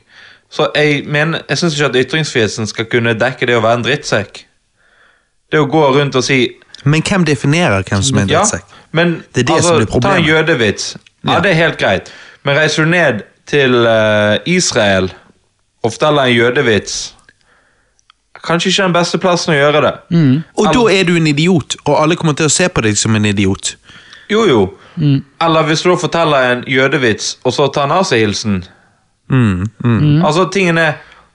Så 0.50 0.72
jeg 0.76 1.04
mener, 1.06 1.44
jeg 1.50 1.58
syns 1.62 1.76
ikke 1.78 1.92
at 1.92 2.00
ytringsfriheten 2.02 2.68
skal 2.70 2.86
kunne 2.90 3.14
dekke 3.18 3.46
det 3.50 3.56
å 3.58 3.62
være 3.64 3.80
en 3.80 3.86
drittsekk. 3.86 4.44
Det 5.52 5.60
å 5.62 5.66
gå 5.70 5.84
rundt 5.96 6.16
og 6.16 6.24
si 6.26 6.40
Men 6.86 7.02
hvem 7.06 7.24
definerer 7.26 7.84
hvem 7.88 8.02
som 8.04 8.18
er 8.18 8.22
en 8.26 8.30
Ja, 8.34 8.42
drittsekk? 8.42 8.66
men 8.92 9.24
Det 9.34 9.42
er 9.46 9.48
det 9.52 9.56
altså, 9.56 9.68
som 9.70 9.78
blir 9.86 10.02
ta 10.02 10.16
en 10.18 10.26
jødevits. 10.28 10.96
Ja, 11.24 11.34
Ja. 11.34 11.40
det 11.40 11.52
er 11.52 11.56
helt 11.56 11.78
greit. 11.80 12.12
Men 12.44 12.58
reiser 12.58 12.84
du 12.84 12.90
ned 12.90 13.22
til 13.48 13.74
uh, 13.88 14.38
Israel 14.46 15.12
og 15.84 15.92
forteller 15.94 16.24
en 16.30 16.36
jødevits 16.36 17.16
Kanskje 18.44 18.70
ikke 18.70 18.88
den 18.90 18.96
beste 18.98 19.20
plassen 19.24 19.54
å 19.54 19.58
gjøre 19.58 19.82
det. 19.86 19.94
Og 20.12 20.66
Eller, 20.66 20.74
da 20.74 20.84
er 20.92 21.08
du 21.08 21.16
en 21.16 21.28
idiot, 21.32 21.78
og 21.86 21.96
alle 22.02 22.18
kommer 22.20 22.36
til 22.36 22.50
å 22.50 22.52
se 22.52 22.68
på 22.68 22.84
deg 22.84 23.00
som 23.00 23.16
en 23.16 23.26
idiot. 23.26 23.76
Jo, 24.32 24.44
jo. 24.50 24.64
Eller 25.42 25.64
hvis 25.68 25.82
du 25.82 25.90
da 25.90 25.98
forteller 26.00 26.52
en 26.52 26.68
jødevits, 26.68 27.38
og 27.44 27.56
så 27.56 27.70
tar 27.74 27.88
nazihilsen. 27.88 28.64
Mm, 29.32 29.70
mm. 29.84 30.22
Altså, 30.26 30.46
tingene 30.52 30.94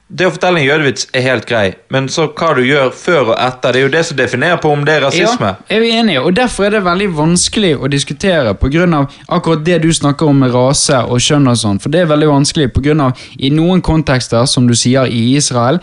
Det 0.09 0.25
å 0.25 0.31
fortelle 0.33 0.61
en 0.61 0.65
jødevits 0.65 1.09
er 1.13 1.21
helt 1.21 1.45
grei, 1.45 1.75
men 1.93 2.07
så 2.09 2.31
hva 2.33 2.55
du 2.57 2.63
gjør 2.65 2.95
før 2.97 3.35
og 3.35 3.35
etter, 3.45 3.75
det 3.77 3.81
er 3.81 3.83
jo 3.83 3.91
det 3.93 4.01
som 4.09 4.17
definerer 4.17 4.61
på 4.63 4.71
om 4.73 4.87
det 4.87 4.95
er 4.95 5.03
rasisme. 5.05 5.51
Ja, 5.51 5.67
er 5.77 5.83
vi 5.83 5.91
enige, 5.93 6.23
og 6.25 6.33
Derfor 6.37 6.65
er 6.65 6.79
det 6.79 6.81
veldig 6.87 7.09
vanskelig 7.19 7.75
å 7.77 7.91
diskutere 7.93 8.55
av 8.55 9.19
akkurat 9.29 9.67
det 9.67 9.83
du 9.83 9.91
snakker 9.93 10.31
om 10.31 10.41
med 10.41 10.55
rase 10.55 11.03
og 11.05 11.21
kjønn. 11.21 11.51
og 11.53 11.59
sånn, 11.61 11.79
for 11.79 11.93
det 11.93 12.01
er 12.01 12.09
veldig 12.09 12.29
vanskelig 12.29 12.71
av 13.01 13.13
I 13.37 13.51
noen 13.51 13.83
kontekster, 13.83 14.47
som 14.47 14.67
du 14.67 14.75
sier 14.75 15.05
i 15.05 15.37
Israel, 15.37 15.79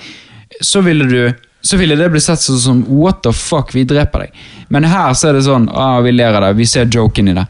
så 0.61 0.81
ville 0.85 1.07
du 1.09 1.33
så 1.65 1.77
ville 1.77 1.95
det 1.97 2.11
bli 2.13 2.19
sett 2.21 2.43
sånn 2.43 2.59
som 2.61 2.81
what 2.93 3.23
the 3.25 3.31
fuck, 3.33 3.71
vi 3.73 3.87
dreper 3.89 4.27
deg. 4.27 4.43
Men 4.69 4.85
her 4.85 5.15
så 5.17 5.31
er 5.31 5.39
det 5.39 5.47
sånn 5.47 5.65
ah, 5.73 5.97
vi 6.05 6.11
ler 6.13 6.37
av 6.37 6.45
det, 6.45 6.51
vi 6.59 6.67
ser 6.69 6.85
joken 6.93 7.31
i 7.31 7.33
det. 7.33 7.45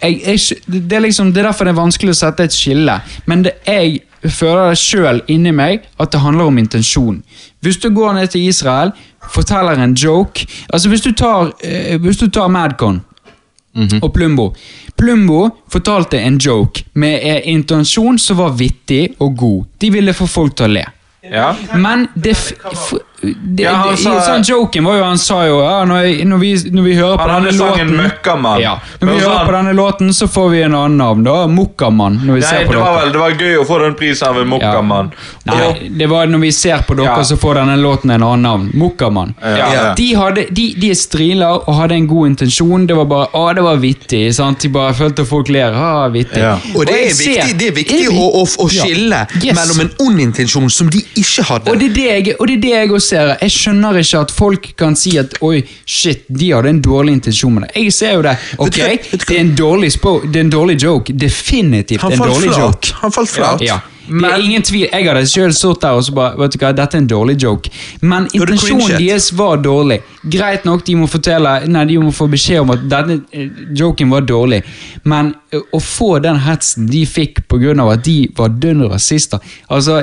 Jeg, 0.00 0.16
jeg, 0.24 0.58
det, 0.66 0.96
er 0.96 1.04
liksom, 1.04 1.30
det 1.32 1.44
er 1.44 1.52
derfor 1.52 1.68
det 1.68 1.74
er 1.76 1.78
vanskelig 1.78 2.16
å 2.16 2.18
sette 2.18 2.48
et 2.48 2.56
skille. 2.56 2.96
Men 3.30 3.44
det, 3.46 3.54
jeg 3.62 4.02
føler 4.26 4.72
det 4.72 4.80
sjøl 4.82 5.22
inni 5.30 5.52
meg 5.54 5.86
at 6.02 6.10
det 6.10 6.24
handler 6.24 6.50
om 6.50 6.58
intensjon. 6.58 7.22
Hvis 7.62 7.78
du 7.78 7.92
går 7.94 8.18
ned 8.18 8.34
til 8.34 8.48
Israel, 8.50 8.90
forteller 9.32 9.78
en 9.80 9.94
joke 9.96 10.44
Altså 10.68 10.90
Hvis 10.90 11.00
du 11.00 11.14
tar, 11.16 11.54
eh, 11.64 11.94
hvis 11.96 12.18
du 12.20 12.26
tar 12.28 12.50
Madcon 12.52 12.98
og 14.02 14.10
Plumbo 14.14 14.50
Plumbo 14.96 15.48
fortalte 15.72 16.20
en 16.20 16.36
joke 16.38 16.84
med 16.92 17.20
en 17.22 17.40
intensjon 17.56 18.18
som 18.18 18.38
var 18.38 18.52
vittig 18.54 19.16
og 19.18 19.36
god. 19.36 19.64
De 19.78 19.90
ville 19.90 20.14
få 20.14 20.28
folk 20.30 20.54
til 20.54 20.68
å 20.68 20.74
le. 20.76 20.84
Ja. 21.30 21.56
Men 21.74 22.08
det, 22.14 22.54
det, 23.32 23.62
Ja, 23.64 23.86
det, 23.90 23.98
sa- 23.98 24.20
sånn 24.26 24.44
Joken 24.44 24.84
var 24.84 24.96
jo 24.98 25.04
Han 25.04 25.18
sa 25.18 25.38
jo 25.46 25.60
ja, 25.62 25.84
når, 25.84 26.02
jeg, 26.04 26.26
når, 26.28 26.38
vi, 26.38 26.52
når 26.70 26.82
vi 26.88 26.94
hører 26.98 27.16
på 27.18 27.28
denne 27.30 27.52
låten 27.58 27.92
Møkkamann. 27.96 28.60
ja, 28.60 28.74
Når 29.00 29.08
vi 29.12 29.18
hører 29.20 29.36
han- 29.38 29.46
på 29.46 29.52
denne 29.56 29.72
låten, 29.74 30.12
så 30.12 30.26
får 30.28 30.50
vi 30.50 30.62
en 30.62 30.74
annen 30.74 30.96
navn. 30.98 31.24
da 31.24 31.46
Mokkamann. 31.46 32.20
Når 32.24 32.34
vi 32.34 32.40
Nei, 32.40 32.48
ser 32.50 32.66
på 32.66 32.72
det 32.72 32.80
var 32.84 33.00
vel 33.00 33.12
det 33.12 33.18
var 33.20 33.30
gøy 33.30 33.56
å 33.60 33.64
få 33.66 33.78
den 33.84 33.94
prisen 33.94 34.28
av 34.28 34.38
en 34.40 34.48
mokkamann. 34.48 35.12
Nei, 35.46 35.88
det 35.98 36.06
var 36.10 36.26
når 36.26 36.40
vi 36.40 36.50
ser 36.52 36.78
på 36.88 36.94
dere, 36.96 37.04
Ja. 37.16 37.22
så 37.24 37.36
får 37.36 37.54
denne 37.60 37.76
låten 37.80 38.10
en 38.10 38.22
annen 38.22 38.42
navn. 38.42 38.70
Mokkamann. 38.74 39.34
Ja, 39.42 39.72
ja. 39.72 39.94
De, 39.94 40.08
hadde, 40.14 40.46
de, 40.50 40.74
de 40.80 40.90
er 40.90 40.94
striler 40.94 41.60
og 41.68 41.74
hadde 41.74 41.94
en 41.94 42.06
god 42.06 42.26
intensjon. 42.32 42.86
Det 42.86 42.96
var 42.96 43.04
bare 43.04 43.28
å, 43.34 43.54
det 43.54 43.62
var 43.62 43.76
vittig. 43.76 44.34
sant? 44.34 44.58
De 44.60 44.68
bare 44.68 44.92
følte 44.94 45.24
folk 45.26 45.48
ler. 45.48 45.72
Ah, 45.74 46.08
vittig. 46.08 46.38
Ja. 46.42 46.56
Og 46.74 46.86
det 46.86 46.94
er 47.06 47.14
ser- 47.14 47.42
viktig, 47.42 47.58
det 47.58 47.68
er 47.68 47.72
viktig 47.78 48.00
Er 48.06 48.10
å, 48.10 48.30
å, 48.40 48.44
å 48.64 48.68
Ja. 48.72 48.82
skille 48.84 49.26
Yes. 49.42 49.54
mellom 49.56 49.80
en 49.80 49.90
ond 50.06 50.20
intensjon 50.20 50.70
som 50.70 50.88
de 50.90 50.98
ikke 51.16 51.42
hadde. 51.44 51.70
Og 51.70 51.78
det 51.78 51.90
er 51.90 51.94
det 51.94 52.04
jeg, 52.26 52.36
og 52.40 52.46
det 52.46 52.56
er 52.56 52.60
det 52.60 52.70
jeg 52.74 52.90
også 52.90 53.13
ser. 53.14 53.32
Jeg 53.40 53.54
skjønner 53.54 54.00
ikke 54.00 54.22
at 54.26 54.34
folk 54.34 54.68
kan 54.80 54.98
si 54.98 55.16
at 55.20 55.38
oi, 55.44 55.62
shit, 55.86 56.26
de 56.28 56.50
hadde 56.52 56.74
en 56.74 56.82
dårlig 56.84 57.18
intensjon 57.20 57.56
med 57.56 57.68
det. 57.68 57.72
Jeg 57.86 57.96
ser 57.96 58.14
jo 58.18 58.26
det. 58.26 58.36
Ok, 58.58 58.78
det 58.78 59.38
er 59.38 59.40
en 59.40 59.54
dårlig, 59.58 59.92
det 60.28 60.40
er 60.40 60.46
en 60.46 60.54
dårlig 60.54 60.78
joke. 60.82 61.16
Definitivt 61.24 62.04
en 62.10 62.18
dårlig 62.18 62.50
flat. 62.50 62.62
joke. 62.62 62.94
Han 63.02 63.14
falt 63.14 63.34
flat. 63.34 63.64
Ja. 63.64 63.80
Det 64.08 64.30
er 64.30 64.42
ingen 64.42 64.62
tvil. 64.62 64.88
Jeg 64.92 65.06
hadde 65.08 65.26
selv 65.26 65.52
stått 65.56 65.82
der 65.82 65.96
og 65.96 66.04
så 66.04 66.12
bare 66.14 66.38
Vet 66.38 66.54
du 66.54 66.58
hva, 66.60 66.72
dette 66.76 66.98
er 66.98 67.02
en 67.02 67.06
dårlig 67.08 67.36
joke. 67.42 67.70
Men 68.02 68.26
intensjonen 68.32 68.98
deres 68.98 69.30
var 69.36 69.62
dårlig. 69.64 70.00
Greit 70.30 70.64
nok, 70.64 70.84
de 70.86 70.96
må 70.98 71.08
fortelle 71.10 71.54
Nei, 71.68 71.84
de 71.88 71.98
må 72.02 72.12
få 72.14 72.26
beskjed 72.32 72.62
om 72.64 72.72
at 72.74 72.84
denne 72.90 73.20
eh, 73.32 73.48
joken 73.78 74.12
var 74.12 74.26
dårlig. 74.28 74.60
Men 75.08 75.32
eh, 75.52 75.62
å 75.72 75.80
få 75.80 76.18
den 76.24 76.40
hetsen 76.44 76.88
de 76.90 77.04
fikk 77.08 77.44
pga. 77.48 77.74
at 77.92 78.04
de 78.04 78.28
var 78.36 78.48
dønn 78.48 78.84
rasister 78.90 79.40
Altså, 79.68 80.02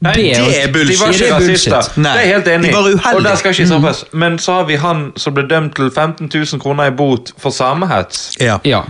Nei, 0.00 0.14
det, 0.14 0.22
det 0.22 0.62
er 0.62 0.72
bullshit. 0.72 0.96
De 0.96 1.00
var 1.00 1.14
ikke 1.14 1.34
rasister. 1.34 1.90
Nei, 1.96 2.14
det 2.14 2.22
er 2.22 2.26
jeg 2.26 2.34
helt 2.34 2.48
enig 2.54 2.70
de 2.70 2.92
i. 2.92 2.94
var. 3.02 3.14
Og 3.16 3.24
der 3.24 3.36
skal 3.36 3.54
ikke 3.54 3.66
straffes. 3.66 4.04
Men 4.12 4.38
så 4.38 4.60
har 4.60 4.64
vi 4.70 4.78
han 4.80 5.10
som 5.16 5.34
ble 5.34 5.46
dømt 5.50 5.76
til 5.76 5.90
15 5.90 6.30
000 6.34 6.60
kroner 6.62 6.90
i 6.90 6.96
bot 6.96 7.34
for 7.38 7.50
samehets. 7.50 8.36
Ja. 8.40 8.58
Ja. 8.64 8.84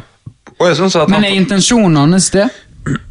Og 0.58 0.68
jeg 0.68 0.76
synes 0.76 0.96
at 0.96 1.08
Men 1.08 1.24
er 1.24 1.36
intensjonen 1.36 1.96
hans 1.96 2.30
det? 2.30 2.48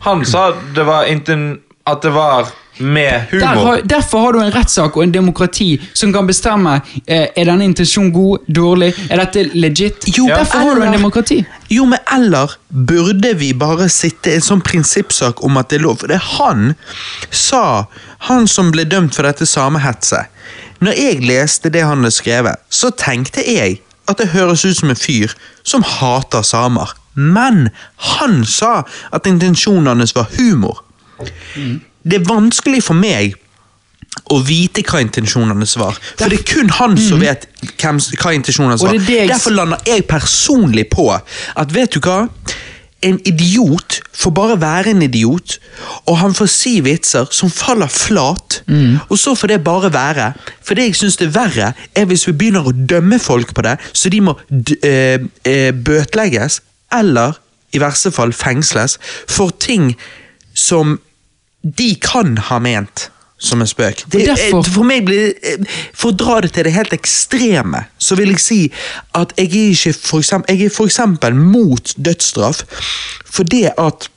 Han 0.06 0.26
sa 0.26 0.52
det 0.76 0.86
var 0.88 1.06
inten, 1.10 1.60
at 1.88 2.02
det 2.02 2.12
var 2.14 2.50
med 2.80 3.26
Der 3.32 3.48
humor. 3.48 3.66
har, 3.66 3.82
derfor 3.82 4.20
har 4.20 4.32
du 4.32 4.40
en 4.40 4.54
rettssak 4.56 4.98
og 4.98 5.04
en 5.04 5.12
demokrati 5.12 5.82
som 5.94 6.14
kan 6.14 6.28
bestemme 6.28 6.78
eh, 7.08 7.28
er 7.36 7.46
denne 7.50 7.66
intensjonen 7.68 8.12
god, 8.16 8.46
dårlig, 8.48 8.94
er 9.10 9.20
dette 9.20 9.44
legit. 9.54 10.08
Jo, 10.18 10.28
derfor 10.28 10.64
har 10.64 10.80
du 10.80 10.86
en 10.88 10.96
demokrati. 10.96 11.42
Jo, 11.70 11.86
men 11.86 12.00
eller 12.16 12.56
burde 12.70 13.34
vi 13.38 13.52
bare 13.54 13.90
sitte 13.90 14.32
i 14.32 14.40
en 14.40 14.46
sånn 14.46 14.64
prinsippsak 14.64 15.44
om 15.44 15.60
at 15.60 15.70
det 15.70 15.82
er 15.82 15.84
lov? 15.90 16.00
For 16.00 16.08
det 16.08 16.22
er 16.22 16.30
han 16.40 16.74
sa, 17.32 17.86
han 18.30 18.48
som 18.48 18.72
ble 18.72 18.88
dømt 18.88 19.16
for 19.16 19.28
dette 19.28 19.46
samehetset. 19.50 20.32
Når 20.80 20.96
jeg 20.96 21.22
leste 21.28 21.70
det 21.70 21.84
han 21.84 22.00
hadde 22.00 22.16
skrevet, 22.16 22.64
så 22.72 22.94
tenkte 22.96 23.44
jeg 23.44 23.82
at 24.08 24.18
det 24.18 24.32
høres 24.32 24.64
ut 24.66 24.78
som 24.78 24.90
en 24.90 24.98
fyr 24.98 25.36
som 25.68 25.84
hater 25.84 26.42
samer. 26.48 26.96
Men 27.16 27.70
han 27.98 28.46
sa 28.46 28.84
at 29.14 29.26
intensjonen 29.28 29.88
hans 29.98 30.16
var 30.16 30.28
humor. 30.38 30.84
Det 32.04 32.14
er 32.22 32.26
vanskelig 32.30 32.84
for 32.84 32.94
meg 32.96 33.36
å 34.34 34.40
vite 34.46 34.82
hva 34.88 35.02
intensjonen 35.04 35.58
hans 35.58 35.76
var. 35.80 35.98
For 36.18 36.30
det 36.32 36.40
er 36.40 36.48
kun 36.54 36.70
han 36.80 36.98
som 36.98 37.20
vet 37.22 37.46
hvem, 37.82 38.00
hva 38.22 38.34
intensjonen 38.36 38.70
hans 38.74 38.82
var. 38.84 38.94
jeg- 38.94 39.08
Derfor 39.30 39.52
lander 39.56 39.78
jeg 39.86 40.08
personlig 40.08 40.90
på 40.90 41.10
at 41.56 41.72
vet 41.76 41.92
du 41.92 42.00
hva? 42.00 42.30
En 43.02 43.18
idiot 43.26 44.02
får 44.12 44.32
bare 44.36 44.58
være 44.60 44.88
en 44.92 45.02
idiot, 45.02 45.58
og 46.06 46.18
han 46.18 46.34
får 46.34 46.50
si 46.50 46.82
vitser 46.82 47.28
som 47.32 47.50
faller 47.50 47.88
flat. 47.88 48.62
Og 49.10 49.18
så 49.18 49.36
får 49.40 49.48
det 49.48 49.64
bare 49.64 49.90
være. 49.94 50.34
For 50.62 50.74
det 50.76 50.84
jeg 50.90 50.96
syns 50.96 51.16
er 51.22 51.28
verre, 51.32 51.74
er 51.96 52.06
hvis 52.06 52.28
vi 52.28 52.34
begynner 52.34 52.64
å 52.68 52.74
dømme 52.88 53.20
folk 53.20 53.54
på 53.54 53.62
det, 53.62 53.78
så 53.94 54.10
de 54.10 54.20
må 54.20 54.36
eh, 54.84 55.18
eh, 55.46 55.72
bøtelegges, 55.72 56.60
eller 56.96 57.38
i 57.72 57.82
verste 57.82 58.12
fall 58.12 58.34
fengsles, 58.34 58.98
for 59.28 59.54
ting 59.62 59.94
som 60.58 60.98
de 61.62 61.94
kan 62.02 62.38
ha 62.50 62.60
ment 62.64 63.10
som 63.40 63.62
en 63.62 63.68
spøk. 63.68 64.04
Det, 64.12 64.28
eh, 64.28 64.62
for 64.68 64.84
meg 64.84 65.06
blir 65.08 65.32
eh, 65.44 65.64
For 65.96 66.12
å 66.12 66.18
dra 66.20 66.40
det 66.44 66.52
til 66.56 66.68
det 66.68 66.76
helt 66.76 66.94
ekstreme, 66.96 67.86
så 67.98 68.18
vil 68.20 68.34
jeg 68.34 68.44
si 68.44 68.60
at 69.16 69.32
jeg 69.40 69.48
er 69.48 69.74
ikke 69.74 69.94
for 69.96 70.20
eksempel, 70.20 70.56
jeg 70.56 70.68
er 70.68 70.76
for 70.76 70.92
eksempel 70.92 71.36
mot 71.40 71.94
dødsstraff 71.96 72.66
fordi 73.30 73.68
at 73.70 74.10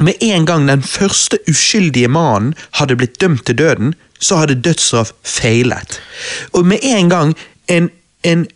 med 0.00 0.16
en 0.24 0.46
gang 0.48 0.66
den 0.66 0.82
første 0.82 1.38
uskyldige 1.50 2.08
mannen 2.08 2.54
hadde 2.78 2.96
blitt 2.96 3.20
dømt 3.20 3.44
til 3.46 3.58
døden, 3.58 3.94
så 4.18 4.40
hadde 4.40 4.56
dødsstraff 4.64 5.12
feilet. 5.22 6.00
Og 6.56 6.64
med 6.66 6.80
en 6.82 7.10
gang 7.10 7.34
en, 7.68 7.90
en 8.24 8.46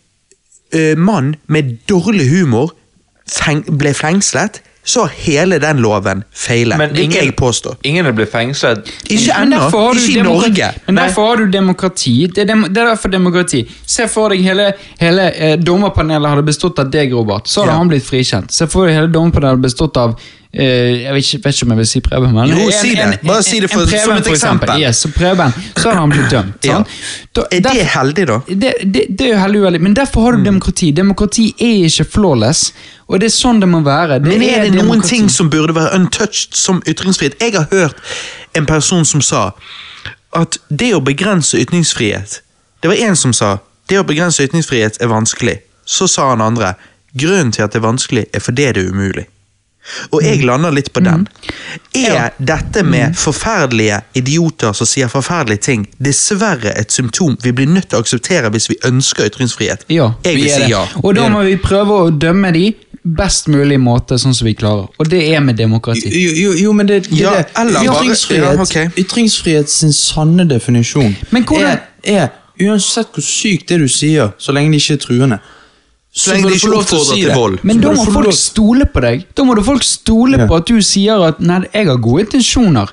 ø, 0.72 0.94
mann 0.96 1.34
med 1.46 1.76
dårlig 1.88 2.30
humor 2.30 2.72
ble 3.78 3.92
fengslet, 3.94 4.60
så 4.84 5.00
har 5.06 5.14
hele 5.16 5.56
den 5.58 5.78
loven 5.80 6.24
feilet. 6.36 6.76
Men 6.76 6.90
ingen, 6.96 7.16
jeg 7.24 7.32
påstå. 7.36 7.76
ingen 7.88 8.04
er 8.06 8.12
blitt 8.12 8.28
fengslet. 8.30 8.84
Ikke 9.08 9.32
ennå. 9.40 9.62
Ikke 9.96 10.18
i 10.18 10.22
Norge. 10.22 10.68
Men 10.86 10.94
derfor 11.00 11.30
har 11.30 11.36
du 11.40 11.46
demokrati. 11.50 12.26
Det 12.26 12.42
er, 12.42 12.50
dem, 12.52 12.66
det 12.68 12.82
er 12.82 12.90
derfor 12.92 13.08
demokrati. 13.08 13.62
Se 13.86 14.04
for 14.12 14.28
deg 14.34 14.42
hele, 14.44 14.72
hele 15.00 15.30
eh, 15.32 15.56
dommerpanelet 15.56 16.28
hadde 16.34 16.44
bestått 16.44 16.78
av 16.84 16.90
deg, 16.92 17.12
Robert. 17.16 17.48
Så 17.48 17.62
hadde 17.62 17.72
Ja. 17.72 17.78
han 17.78 17.88
blitt 17.88 18.04
frikjent. 18.04 18.52
Se 18.52 18.66
for 18.68 18.86
deg 18.86 18.98
hele 18.98 19.08
dommerpanelet 19.08 19.54
hadde 19.56 19.68
bestått 19.70 19.96
av 19.96 20.18
jeg 20.54 21.12
vet 21.14 21.24
ikke, 21.24 21.38
vet 21.44 21.54
ikke 21.54 21.64
om 21.66 21.70
jeg 21.74 21.78
vil 21.78 21.86
si 21.86 22.00
Preben, 22.00 22.32
men 22.34 22.48
Jo, 22.48 22.70
si 22.70 22.94
det. 22.94 23.18
Bare 23.26 23.42
si 23.42 23.60
det 23.60 23.70
for- 23.70 23.80
en 23.82 23.86
Preben, 23.88 24.04
som 24.04 24.16
et 24.16 24.26
eksempel. 24.26 24.68
eksempel. 24.68 24.80
Yes, 24.82 24.96
så 24.96 25.08
Preben, 25.12 25.52
så 25.76 25.90
har 25.90 26.00
han 26.00 26.10
blitt 26.10 26.30
dømt. 26.30 26.64
Ja. 26.64 26.82
Da- 27.34 27.46
Er 27.50 27.60
det 27.60 27.86
heldig, 27.86 28.26
da? 28.26 28.38
det, 28.48 28.72
det, 28.94 29.06
det 29.18 29.30
er 29.32 29.38
heldig 29.38 29.60
uheldig, 29.62 29.80
men 29.80 29.94
derfor 29.94 30.20
har 30.22 30.32
du 30.32 30.38
Mm. 30.38 30.44
demokrati. 30.44 30.90
Demokrati 30.92 31.54
er 31.60 31.84
ikke 31.88 32.04
flawless, 32.04 32.72
og 33.08 33.20
det 33.20 33.26
er 33.26 33.30
sånn 33.34 33.60
det 33.60 33.68
må 33.68 33.80
være. 33.82 34.20
Men 34.22 34.42
er 34.42 34.62
det 34.64 34.72
noen 34.72 34.86
demokrati. 34.86 35.08
ting 35.08 35.28
som 35.30 35.50
burde 35.50 35.74
være 35.74 35.94
untouched 35.94 36.54
som 36.54 36.82
ytringsfrihet? 36.86 37.34
Jeg 37.40 37.52
har 37.54 37.66
hørt 37.70 37.94
en 38.54 38.66
person 38.66 39.04
som 39.04 39.20
sa 39.20 39.50
at 40.36 40.58
det 40.70 40.92
å 40.94 41.00
begrense 41.00 41.54
ytringsfrihet 41.58 42.40
Det 42.82 42.88
var 42.90 42.96
en 43.08 43.16
som 43.16 43.32
sa 43.32 43.58
det 43.88 43.96
å 43.98 44.02
begrense 44.04 44.42
ytringsfrihet 44.42 44.96
er 45.00 45.06
vanskelig. 45.08 45.58
Så 45.86 46.06
sa 46.08 46.30
han 46.30 46.40
andre 46.40 46.74
grunnen 47.16 47.52
til 47.52 47.62
at 47.62 47.72
det 47.72 47.82
er 47.82 47.86
vanskelig, 47.86 48.24
er 48.34 48.40
fordi 48.40 48.72
det 48.72 48.76
er 48.76 48.90
umulig. 48.90 49.26
Og 50.12 50.22
jeg 50.24 50.44
lander 50.46 50.72
litt 50.74 50.92
på 50.94 51.02
den. 51.04 51.26
Er 51.94 52.32
dette 52.38 52.82
med 52.86 53.16
forferdelige 53.18 54.00
idioter 54.16 54.72
som 54.76 54.88
sier 54.88 55.10
forferdelige 55.12 55.64
ting, 55.66 55.84
dessverre 56.02 56.72
et 56.78 56.92
symptom 56.92 57.36
vi 57.44 57.52
blir 57.52 57.68
nødt 57.70 57.90
til 57.92 58.00
å 58.00 58.04
akseptere 58.04 58.50
hvis 58.54 58.70
vi 58.72 58.78
ønsker 58.88 59.28
ytringsfrihet? 59.28 59.84
Ja, 59.92 60.12
jeg 60.24 60.38
vi 60.38 60.46
vil 60.46 60.50
er 60.54 60.64
si 60.64 60.72
ja. 60.72 60.82
Og 61.02 61.14
da 61.18 61.28
må 61.32 61.44
vi 61.46 61.56
prøve 61.60 62.00
å 62.06 62.10
dømme 62.10 62.52
de 62.56 62.70
best 63.04 63.50
mulig 63.52 63.76
måte, 63.80 64.16
sånn 64.18 64.32
som 64.32 64.46
vi 64.48 64.54
klarer. 64.56 64.86
Og 64.98 65.10
det 65.12 65.20
er 65.34 65.42
med 65.44 65.58
demokrati. 65.60 66.08
Jo, 66.08 66.30
jo, 66.40 66.54
jo 66.62 66.72
men 66.72 66.88
det, 66.88 67.02
det, 67.10 67.18
Ja, 67.20 67.34
det 67.44 67.82
ytringsfrihet, 67.84 68.54
ja, 68.56 68.62
okay. 68.62 68.88
ytringsfrihet 68.96 69.68
sin 69.70 69.92
sanne 69.92 70.48
definisjon 70.48 71.12
Men 71.30 71.44
hvordan- 71.44 71.78
er, 72.02 72.24
er 72.24 72.28
uansett 72.64 73.12
hvor 73.12 73.24
sykt 73.26 73.68
det 73.68 73.80
du 73.82 73.88
sier, 73.88 74.32
så 74.38 74.52
lenge 74.52 74.72
det 74.72 74.80
ikke 74.80 74.94
er 74.96 75.02
truende 75.04 75.38
Så 76.14 76.30
lenge 76.32 76.48
få 76.48 76.54
ikke 76.54 76.76
oppfordrer 76.78 77.14
si 77.16 77.22
til 77.22 77.32
vold. 77.34 77.58
Men 77.62 77.80
da 77.80 77.90
må 77.90 78.04
folk 78.04 78.24
lov- 78.28 78.32
stole 78.38 78.86
på 78.86 79.00
deg. 79.02 79.24
Da 79.36 79.42
må 79.44 79.54
du 79.56 79.62
folk 79.66 79.82
stole 79.82 80.38
Ja. 80.38 80.46
på 80.46 80.56
at 80.56 80.66
du 80.68 80.80
sier 80.80 81.22
at 81.26 81.40
'nei, 81.40 81.64
jeg 81.74 81.86
har 81.86 81.96
gode 81.96 82.22
intensjoner'. 82.26 82.92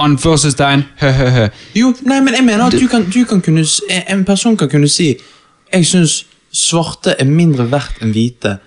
Anførselstegn, 0.00 0.84
hø-hø-hø. 1.00 1.48
Jo, 1.74 1.94
nei, 2.06 2.20
men 2.20 2.34
jeg 2.34 2.44
mener 2.44 2.66
at 2.66 2.72
du 2.78 2.86
kan, 2.86 3.04
du 3.10 3.24
kan 3.24 3.40
kunne 3.40 3.64
En 4.08 4.24
person 4.24 4.56
kan 4.56 4.68
kunne 4.68 4.88
si 4.88 5.16
Jeg 5.72 5.84
syns 5.86 6.24
svarte 6.52 7.14
er 7.18 7.24
mindre 7.24 7.70
verdt 7.70 8.00
enn 8.02 8.12
hvite. 8.12 8.58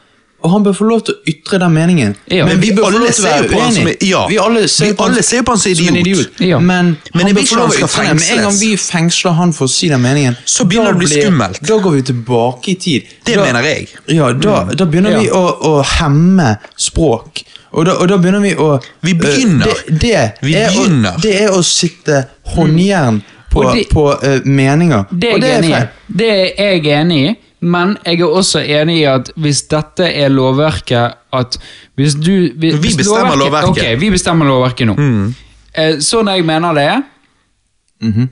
Og 0.42 0.50
han 0.52 0.64
bør 0.66 0.74
få 0.74 0.86
lov 0.90 1.02
til 1.06 1.14
å 1.14 1.30
ytre 1.30 1.60
den 1.62 1.74
meningen. 1.76 2.16
Ja. 2.34 2.46
Men 2.50 2.62
vi 2.62 2.72
bør 2.74 2.88
få 2.88 2.92
lov 2.98 3.12
til 3.14 3.26
å 3.26 3.28
være 3.28 3.50
på 3.52 3.60
uenige. 3.62 3.92
er- 3.92 4.06
ja. 4.08 4.22
Vi 4.28 4.38
alle 4.42 4.68
ser, 4.68 4.86
Vi 4.86 4.94
på 4.94 5.04
alle 5.06 5.22
ser 5.24 5.44
på 5.44 5.52
han 5.52 5.60
som 5.60 5.88
en 5.88 5.96
idiot. 6.02 6.40
Ja. 6.40 6.60
Men, 6.60 6.98
Men 7.14 7.26
han 7.28 7.36
bør 7.36 7.46
få 7.46 7.56
lov 7.60 7.72
til 7.72 7.84
å 7.84 7.88
ytre 7.88 8.08
den. 8.08 8.16
Med 8.18 8.32
en 8.38 8.44
gang 8.48 8.58
vi 8.60 8.76
fengsler 8.78 9.32
han 9.38 9.54
for 9.54 9.66
å 9.66 9.70
si 9.70 9.90
den 9.90 10.02
meningen, 10.02 10.38
Så 10.46 10.66
begynner 10.66 10.94
det 10.94 10.96
å 10.96 11.00
bli 11.04 11.22
skummelt. 11.22 11.62
Da 11.62 11.78
går 11.78 11.92
vi 11.92 12.02
tilbake 12.02 12.68
i 12.72 12.76
tid. 12.76 13.04
Det 13.26 13.36
da, 13.36 13.46
mener 13.46 13.62
jeg. 13.62 13.88
Ja, 14.08 14.34
da, 14.34 14.64
da 14.74 14.86
begynner 14.86 15.20
vi 15.22 15.30
å, 15.30 15.44
å 15.62 15.84
hemme 15.84 16.58
språk. 16.78 17.44
Og 17.74 17.86
da, 17.86 17.92
og 18.02 18.08
da 18.10 18.18
begynner 18.18 18.42
vi 18.42 18.56
å 18.56 18.82
Vi 19.02 19.14
begynner. 19.14 19.68
Øh, 19.68 19.84
Det, 19.88 20.00
det, 20.00 20.32
Vi 20.42 20.56
er 20.56 20.70
begynner. 20.70 21.14
Å, 21.16 21.22
det 21.22 21.36
er 21.42 21.50
å 21.52 21.62
sitte 21.64 22.26
håndjern 22.56 23.22
på, 23.52 23.64
Og 23.66 23.76
det- 23.76 23.90
på 23.90 24.06
uh, 24.24 24.40
meninger. 24.46 25.06
Det 25.12 25.34
er 25.34 25.64
er. 25.74 25.88
Det 26.08 26.30
er 26.60 26.74
jeg 26.82 26.86
enig 26.86 27.30
i, 27.30 27.36
men 27.62 27.98
jeg 28.06 28.20
er 28.22 28.26
også 28.26 28.60
enig 28.66 28.98
i 29.02 29.06
at 29.06 29.32
hvis 29.38 29.62
dette 29.70 30.08
er 30.10 30.30
lovverket 30.34 31.14
at 31.34 31.58
hvis 31.96 32.16
du 32.18 32.50
hvis, 32.58 32.74
Vi 32.82 32.94
bestemmer 32.98 33.36
lovverket. 33.38 33.70
Ok, 33.70 34.00
vi 34.02 34.10
bestemmer 34.10 34.46
lovverket 34.50 34.88
nå. 34.90 34.96
Eh, 35.78 36.00
sånn 36.04 36.28
jeg 36.28 36.44
mener 36.46 36.74
det 36.74 36.84
er, 36.84 37.02
-hmm. 38.02 38.28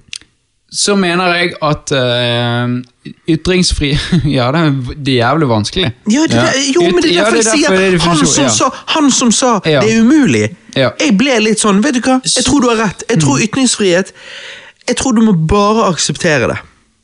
så 0.72 0.95
mener 0.95 1.34
jeg 1.35 1.53
at 1.61 1.91
eh, 1.91 3.14
ytringsfri 3.30 3.91
Ja, 4.38 4.51
det 4.51 4.60
er, 4.60 4.72
det 5.06 5.14
er 5.14 5.18
jævlig 5.30 5.47
vanskelig. 5.49 5.91
Ja, 6.11 6.19
det, 6.27 6.34
Ja. 6.35 6.49
Jo, 6.76 6.81
men 6.81 7.01
det 7.03 7.11
er 7.11 7.14
Ja, 7.15 7.19
derfor 7.23 7.35
det 7.38 7.45
jeg 7.45 7.64
er 7.69 7.73
er 7.73 7.99
sier 7.99 8.10
han 8.10 8.26
som, 8.27 8.43
ja. 8.43 8.49
sa, 8.49 8.69
han 8.88 9.11
som 9.11 9.31
sa 9.31 9.60
Ja. 9.65 9.80
det 9.81 9.93
er 9.95 10.01
umulig. 10.01 10.49
Ja. 10.76 10.89
Jeg 10.99 11.18
ble 11.18 11.39
litt 11.39 11.60
sånn, 11.60 11.84
vet 11.84 11.93
du 11.93 11.99
hva? 12.01 12.19
Jeg 12.26 12.45
tror 12.45 12.60
du 12.61 12.68
har 12.69 12.85
rett. 12.88 13.03
Jeg 13.10 13.19
tror 13.22 13.39
ytringsfrihet 13.39 14.11
Jeg 14.88 14.95
tror 14.97 15.11
du 15.11 15.22
må 15.22 15.34
bare 15.34 15.88
akseptere 15.93 16.47
det. 16.47 16.57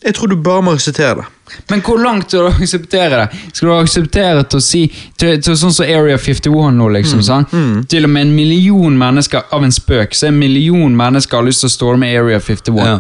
Jeg 0.05 0.13
tror 0.15 0.27
du 0.27 0.35
bare 0.35 0.61
må 0.61 0.71
akseptere 0.73 1.15
det. 1.15 1.25
Men 1.69 1.81
hvor 1.85 1.99
langt 2.01 2.31
skal 2.31 2.47
du 2.47 2.47
akseptere 2.63 3.19
det? 3.21 3.39
Skal 3.53 3.69
du 3.69 3.73
akseptere 3.75 4.43
til 4.49 4.61
å 4.61 4.63
si 4.65 4.81
til, 5.17 5.41
til 5.43 5.57
Sånn 5.59 5.73
som 5.75 5.85
Area 5.85 6.17
51 6.17 6.73
nå, 6.77 6.89
liksom. 6.97 7.21
sant? 7.25 7.53
Til 7.91 8.07
og 8.07 8.13
med 8.13 8.27
en 8.27 8.33
million 8.35 8.97
mennesker 8.97 9.45
av 9.53 9.63
en 9.63 9.75
spøk, 9.75 10.15
så 10.17 10.31
en 10.31 10.39
million 10.39 10.95
mennesker 10.97 11.37
har 11.37 11.45
lyst 11.45 11.65
til 11.65 11.71
å 11.71 11.75
storme 11.75 12.09
Area 12.09 12.39
51. 12.39 12.81
Ja. 12.81 12.97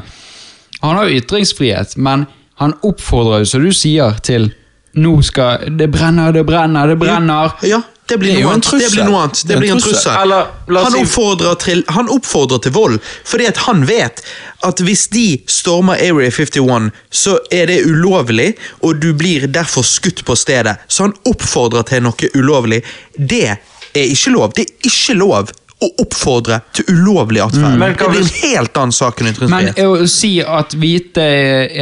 Han 0.83 0.99
har 0.99 1.09
jo 1.09 1.17
ytringsfrihet, 1.21 1.97
men 1.97 2.27
han 2.61 2.77
oppfordrer 2.85 3.43
jo, 3.43 3.49
som 3.49 3.65
du 3.65 3.73
sier, 3.75 4.21
til 4.23 4.51
Nå 4.95 5.17
skal 5.27 5.65
Det 5.75 5.89
brenner, 5.91 6.31
det 6.31 6.45
brenner, 6.47 6.87
det 6.87 6.95
brenner. 6.95 7.51
Ja, 7.67 7.81
det 8.07 8.17
blir 8.17 8.35
Det 8.35 8.43
noe 8.43 8.53
annet. 8.53 8.71
Det 8.79 8.91
blir 8.91 9.07
noe 9.07 9.21
annet. 9.23 9.41
Det 9.47 9.57
blir 9.57 9.71
en 9.71 9.81
trussel. 9.81 10.13
Eller, 10.21 10.45
Han 10.67 10.97
oppfordrer, 10.99 11.55
til, 11.55 11.83
han 11.87 12.09
oppfordrer 12.09 12.61
til 12.61 12.75
vold, 12.75 12.99
fordi 13.25 13.47
at 13.49 13.57
han 13.65 13.85
vet 13.89 14.21
at 14.65 14.81
hvis 14.85 15.07
de 15.13 15.25
stormer 15.49 15.97
Area 16.01 16.29
51, 16.29 16.91
så 17.09 17.37
er 17.51 17.69
det 17.71 17.81
ulovlig, 17.89 18.53
og 18.85 19.01
du 19.01 19.11
blir 19.17 19.47
derfor 19.47 19.85
skutt 19.85 20.25
på 20.25 20.37
stedet. 20.37 20.77
Så 20.87 21.07
han 21.07 21.15
oppfordrer 21.25 21.85
til 21.89 22.05
noe 22.05 22.31
ulovlig. 22.37 22.83
Det 23.17 23.45
er 23.49 24.05
ikke 24.05 24.35
lov. 24.37 24.53
Det 24.53 24.67
er 24.67 24.89
ikke 24.91 25.17
lov 25.17 25.53
å 25.83 25.89
oppfordre 26.05 26.61
til 26.77 26.87
ulovlig 26.93 27.41
atferd. 27.43 27.75
Mm. 27.75 27.83
Det 27.97 28.09
blir 28.13 28.21
en 28.21 28.33
helt 28.45 28.79
annen 28.79 28.95
sak 28.95 29.21
enn 29.21 29.35
Men 29.51 29.73
å 29.83 30.07
si 30.09 30.37
at 30.41 30.77
hvite 30.77 31.25
er, 31.25 31.75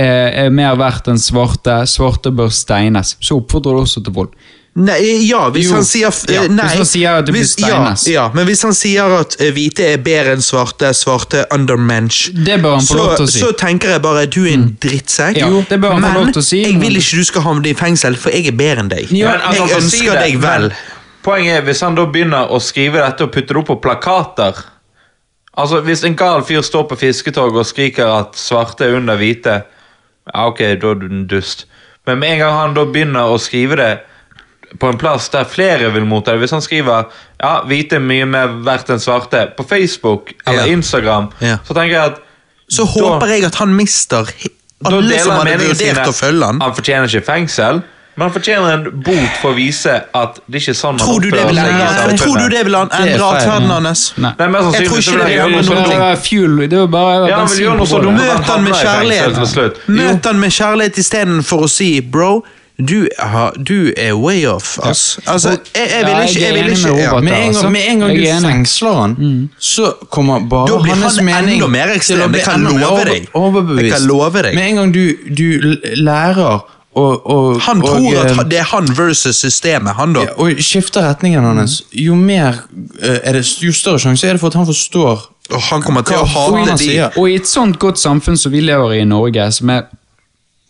er 0.47 0.55
mer 0.55 0.79
verdt 0.79 1.11
enn 1.11 1.21
svarte, 1.21 1.83
svarte 1.89 2.33
bør 2.33 2.51
steines, 2.53 3.17
så 3.19 3.37
oppfordrer 3.41 3.77
du 3.77 3.83
også 3.83 4.03
til 4.03 4.15
vold. 4.15 4.33
Nei, 4.75 5.27
ja, 5.29 5.49
hvis 5.53 5.67
Jo. 5.67 5.73
han 5.75 5.83
sier 5.85 6.09
Ja, 6.33 6.47
Nei. 6.49 6.63
hvis 6.65 6.77
han 6.79 6.85
sier 6.89 7.17
at 7.19 7.25
det 7.27 7.33
blir 7.35 7.43
steines. 7.45 8.07
Ja, 8.07 8.13
ja, 8.13 8.23
men 8.33 8.47
hvis 8.47 8.63
han 8.65 8.73
sier 8.73 9.11
at 9.19 9.35
eh, 9.39 9.51
hvite 9.53 9.85
er 9.93 9.99
bedre 10.01 10.33
enn 10.33 10.41
svarte, 10.41 10.89
svarte 10.97 11.43
undermensch 11.53 12.31
Det 12.33 12.55
bør 12.63 12.79
han 12.79 12.81
få 12.87 12.93
så, 12.93 12.97
lov 12.97 13.11
til 13.19 13.25
å 13.27 13.29
si. 13.29 13.39
så 13.43 13.51
tenker 13.53 13.89
jeg 13.93 14.01
bare 14.01 14.25
du 14.25 14.39
er 14.47 14.53
en 14.55 14.65
drittsekk. 14.81 15.37
Ja, 15.37 15.49
det 15.69 15.77
bør 15.83 15.93
han 15.93 16.01
få 16.01 16.07
men 16.07 16.17
lov 16.17 16.31
til 16.33 16.41
å 16.41 16.45
si, 16.47 16.63
jeg 16.63 16.79
vil 16.81 16.97
ikke 16.97 17.19
du 17.21 17.23
skal 17.29 17.41
havne 17.45 17.69
i 17.69 17.73
fengsel, 17.77 18.15
for 18.17 18.33
jeg 18.33 18.47
er 18.49 18.57
bedre 18.57 18.79
enn 18.81 18.89
deg. 18.89 19.11
Ja, 19.13 19.31
Men 19.35 19.41
altså, 19.51 19.67
jeg 19.67 19.77
ønsker 19.83 19.97
si 19.99 20.09
deg 20.09 20.39
vel. 20.41 20.67
men 20.71 20.71
Poenget 21.23 21.57
er, 21.57 21.61
hvis 21.69 21.79
han 21.85 21.95
da 21.95 22.03
begynner 22.09 22.49
å 22.51 22.57
skrive 22.59 22.97
dette 22.99 23.23
og 23.23 23.31
putte 23.31 23.53
det 23.53 23.57
opp 23.61 23.67
på 23.67 23.81
plakater 23.85 24.57
Altså, 25.55 25.81
Hvis 25.85 26.01
en 26.03 26.15
gal 26.17 26.41
fyr 26.41 26.61
står 26.65 26.87
på 26.89 26.97
fisketog 26.97 27.55
og 27.55 27.65
skriker 27.69 28.09
at 28.09 28.33
svarte 28.35 28.87
er 28.89 28.95
under 28.97 29.15
hvite 29.21 29.59
Ja, 30.33 30.47
ok, 30.49 30.59
da 30.81 30.89
er 30.91 30.95
du 30.97 31.05
en 31.05 31.27
dust. 31.29 31.65
Men 32.07 32.17
med 32.19 32.31
en 32.33 32.39
gang 32.39 32.57
han 32.57 32.73
da 32.73 32.85
begynner 32.89 33.29
å 33.29 33.37
skrive 33.39 33.75
det 33.77 33.91
på 34.79 34.89
en 34.89 34.97
plass 34.97 35.29
der 35.33 35.45
flere 35.45 35.91
vil 35.93 36.05
motta 36.09 36.31
det 36.33 36.39
Hvis 36.43 36.51
han 36.55 36.61
skriver 36.65 37.05
ja, 37.39 37.53
hvite 37.67 37.97
er 37.99 38.03
mye 38.03 38.25
mer 38.25 38.47
verdt 38.65 38.89
enn 38.93 38.99
svarte 39.03 39.45
på 39.57 39.65
Facebook 39.69 40.33
eller 40.47 40.65
Ja. 40.65 40.73
Instagram, 40.73 41.29
Ja. 41.41 41.57
så 41.67 41.73
tenker 41.73 41.93
jeg 41.97 42.05
at 42.13 42.21
Så 42.69 42.85
håper 42.85 43.27
jeg 43.27 43.43
at 43.45 43.55
han 43.55 43.75
mister 43.75 44.25
alle 44.85 45.19
som 45.19 45.31
hadde 45.39 45.57
vurdert 45.61 46.07
å 46.07 46.13
følge 46.15 46.45
han. 46.45 46.61
Han 46.61 46.73
fortjener 46.75 47.07
ikke 47.07 47.25
fengsel, 47.25 47.83
men 48.15 48.25
han 48.27 48.31
fortjener 48.35 48.73
en 48.73 49.01
bot 49.05 49.37
for 49.41 49.53
å 49.53 49.55
vise 49.55 49.93
at 50.13 50.39
det 50.47 50.59
ikke 50.61 50.73
er 50.73 50.77
sånn 50.77 50.97
man 50.99 51.05
Tror 51.07 51.21
du 51.23 51.29
det 51.31 51.45
vil 51.47 51.57
endre, 51.61 52.17
tror 52.19 52.35
du 52.37 52.49
det 52.51 52.63
vil 52.67 52.75
endre 52.75 53.13
er 53.13 53.23
atferden 53.25 53.71
hans? 53.71 54.03
Nei. 54.17 54.33
Nei, 54.39 54.47
Jeg 54.49 54.87
tror 54.89 54.99
ikke 54.99 55.17
det 55.17 55.27
vil 55.27 55.35
gjøre 55.37 55.51
noe 55.53 55.63
så 55.63 55.77
Det 55.89 55.99
var 56.01 56.19
fuel, 56.25 56.57
det 56.67 56.79
var 56.79 56.91
bare 56.97 57.29
Ja, 57.29 57.37
bensin 57.39 57.79
på 57.79 57.87
så 57.87 58.01
bålet. 58.01 58.19
Møt 58.19 58.51
han 58.51 58.63
med 58.63 58.73
kjærlighet. 58.73 59.79
Møt 59.87 60.25
han 60.25 60.39
med 60.39 60.51
kjærlighet 60.51 60.99
istedenfor 61.05 61.63
å 61.65 61.69
si 61.69 61.89
bro, 62.01 62.43
du, 62.77 63.09
har, 63.19 63.53
du 63.67 63.93
er 63.97 64.13
way 64.13 64.45
off. 64.47 64.79
ass. 64.83 65.19
Altså, 65.25 65.49
jeg, 65.49 65.89
jeg 65.91 66.05
vil 66.05 66.23
ikke, 66.27 66.41
jeg 66.41 66.53
vil 66.53 66.71
ikke 66.71 66.87
med 66.93 67.03
ja. 67.03 67.19
Med 67.19 67.31
en 67.31 67.47
altså. 67.47 67.61
gang, 67.61 67.71
med 67.71 67.81
en 67.87 67.99
gang 67.99 68.17
du 68.17 68.23
er 68.23 68.39
fengsler 68.41 68.93
han, 69.01 69.49
så 69.59 69.93
kommer 70.09 70.39
bare 70.49 70.67
Da 70.67 70.79
blir 70.81 70.93
hans 70.93 71.17
han 71.17 71.25
mening 71.25 71.61
enda 71.61 71.67
mer 71.67 71.93
ekstrem, 71.93 72.33
det 72.33 72.41
kan 72.43 72.65
jeg 72.65 72.79
love 72.81 73.05
deg. 73.05 73.27
overbevist. 73.33 73.83
Jeg 73.83 73.91
kan 73.91 74.07
love 74.07 74.41
deg. 74.47 74.55
Med 74.55 74.69
en 74.69 74.75
gang 74.75 74.93
du, 74.93 75.03
du 75.37 75.75
lærer 75.95 76.63
og, 76.93 77.25
og, 77.25 77.61
Han 77.61 77.81
og, 77.81 77.87
tror 77.89 78.19
at 78.21 78.31
eh, 78.31 78.49
det 78.49 78.59
er 78.61 78.67
han 78.69 78.89
versus 78.97 79.35
systemet, 79.35 79.95
han 79.97 80.13
da. 80.13 80.27
ja, 80.27 80.33
og 80.37 80.61
skifter 80.61 81.01
retningen 81.09 81.43
hans, 81.43 81.79
jo 81.91 82.15
mer 82.15 82.65
eh, 83.01 83.17
er 83.23 83.33
det, 83.33 83.47
jo 83.61 83.73
større 83.73 84.01
sjanse 84.01 84.27
er 84.27 84.37
det 84.37 84.41
for 84.43 84.53
at 84.53 84.59
han 84.61 84.67
forstår 84.69 85.23
Og 85.49 85.61
han 85.71 85.81
kommer 85.81 86.05
til 86.05 86.21
å 86.21 86.25
hate 86.25 86.77
de. 86.79 86.93
Og 87.17 87.29
i 87.29 87.35
et 87.35 87.49
sånt 87.49 87.79
godt 87.81 87.99
samfunn 87.99 88.37
som 88.37 88.53
vi 88.53 88.61
lever 88.61 88.93
i 88.93 89.01
i 89.01 89.09
Norge, 89.09 89.49
som 89.51 89.69
er 89.73 89.89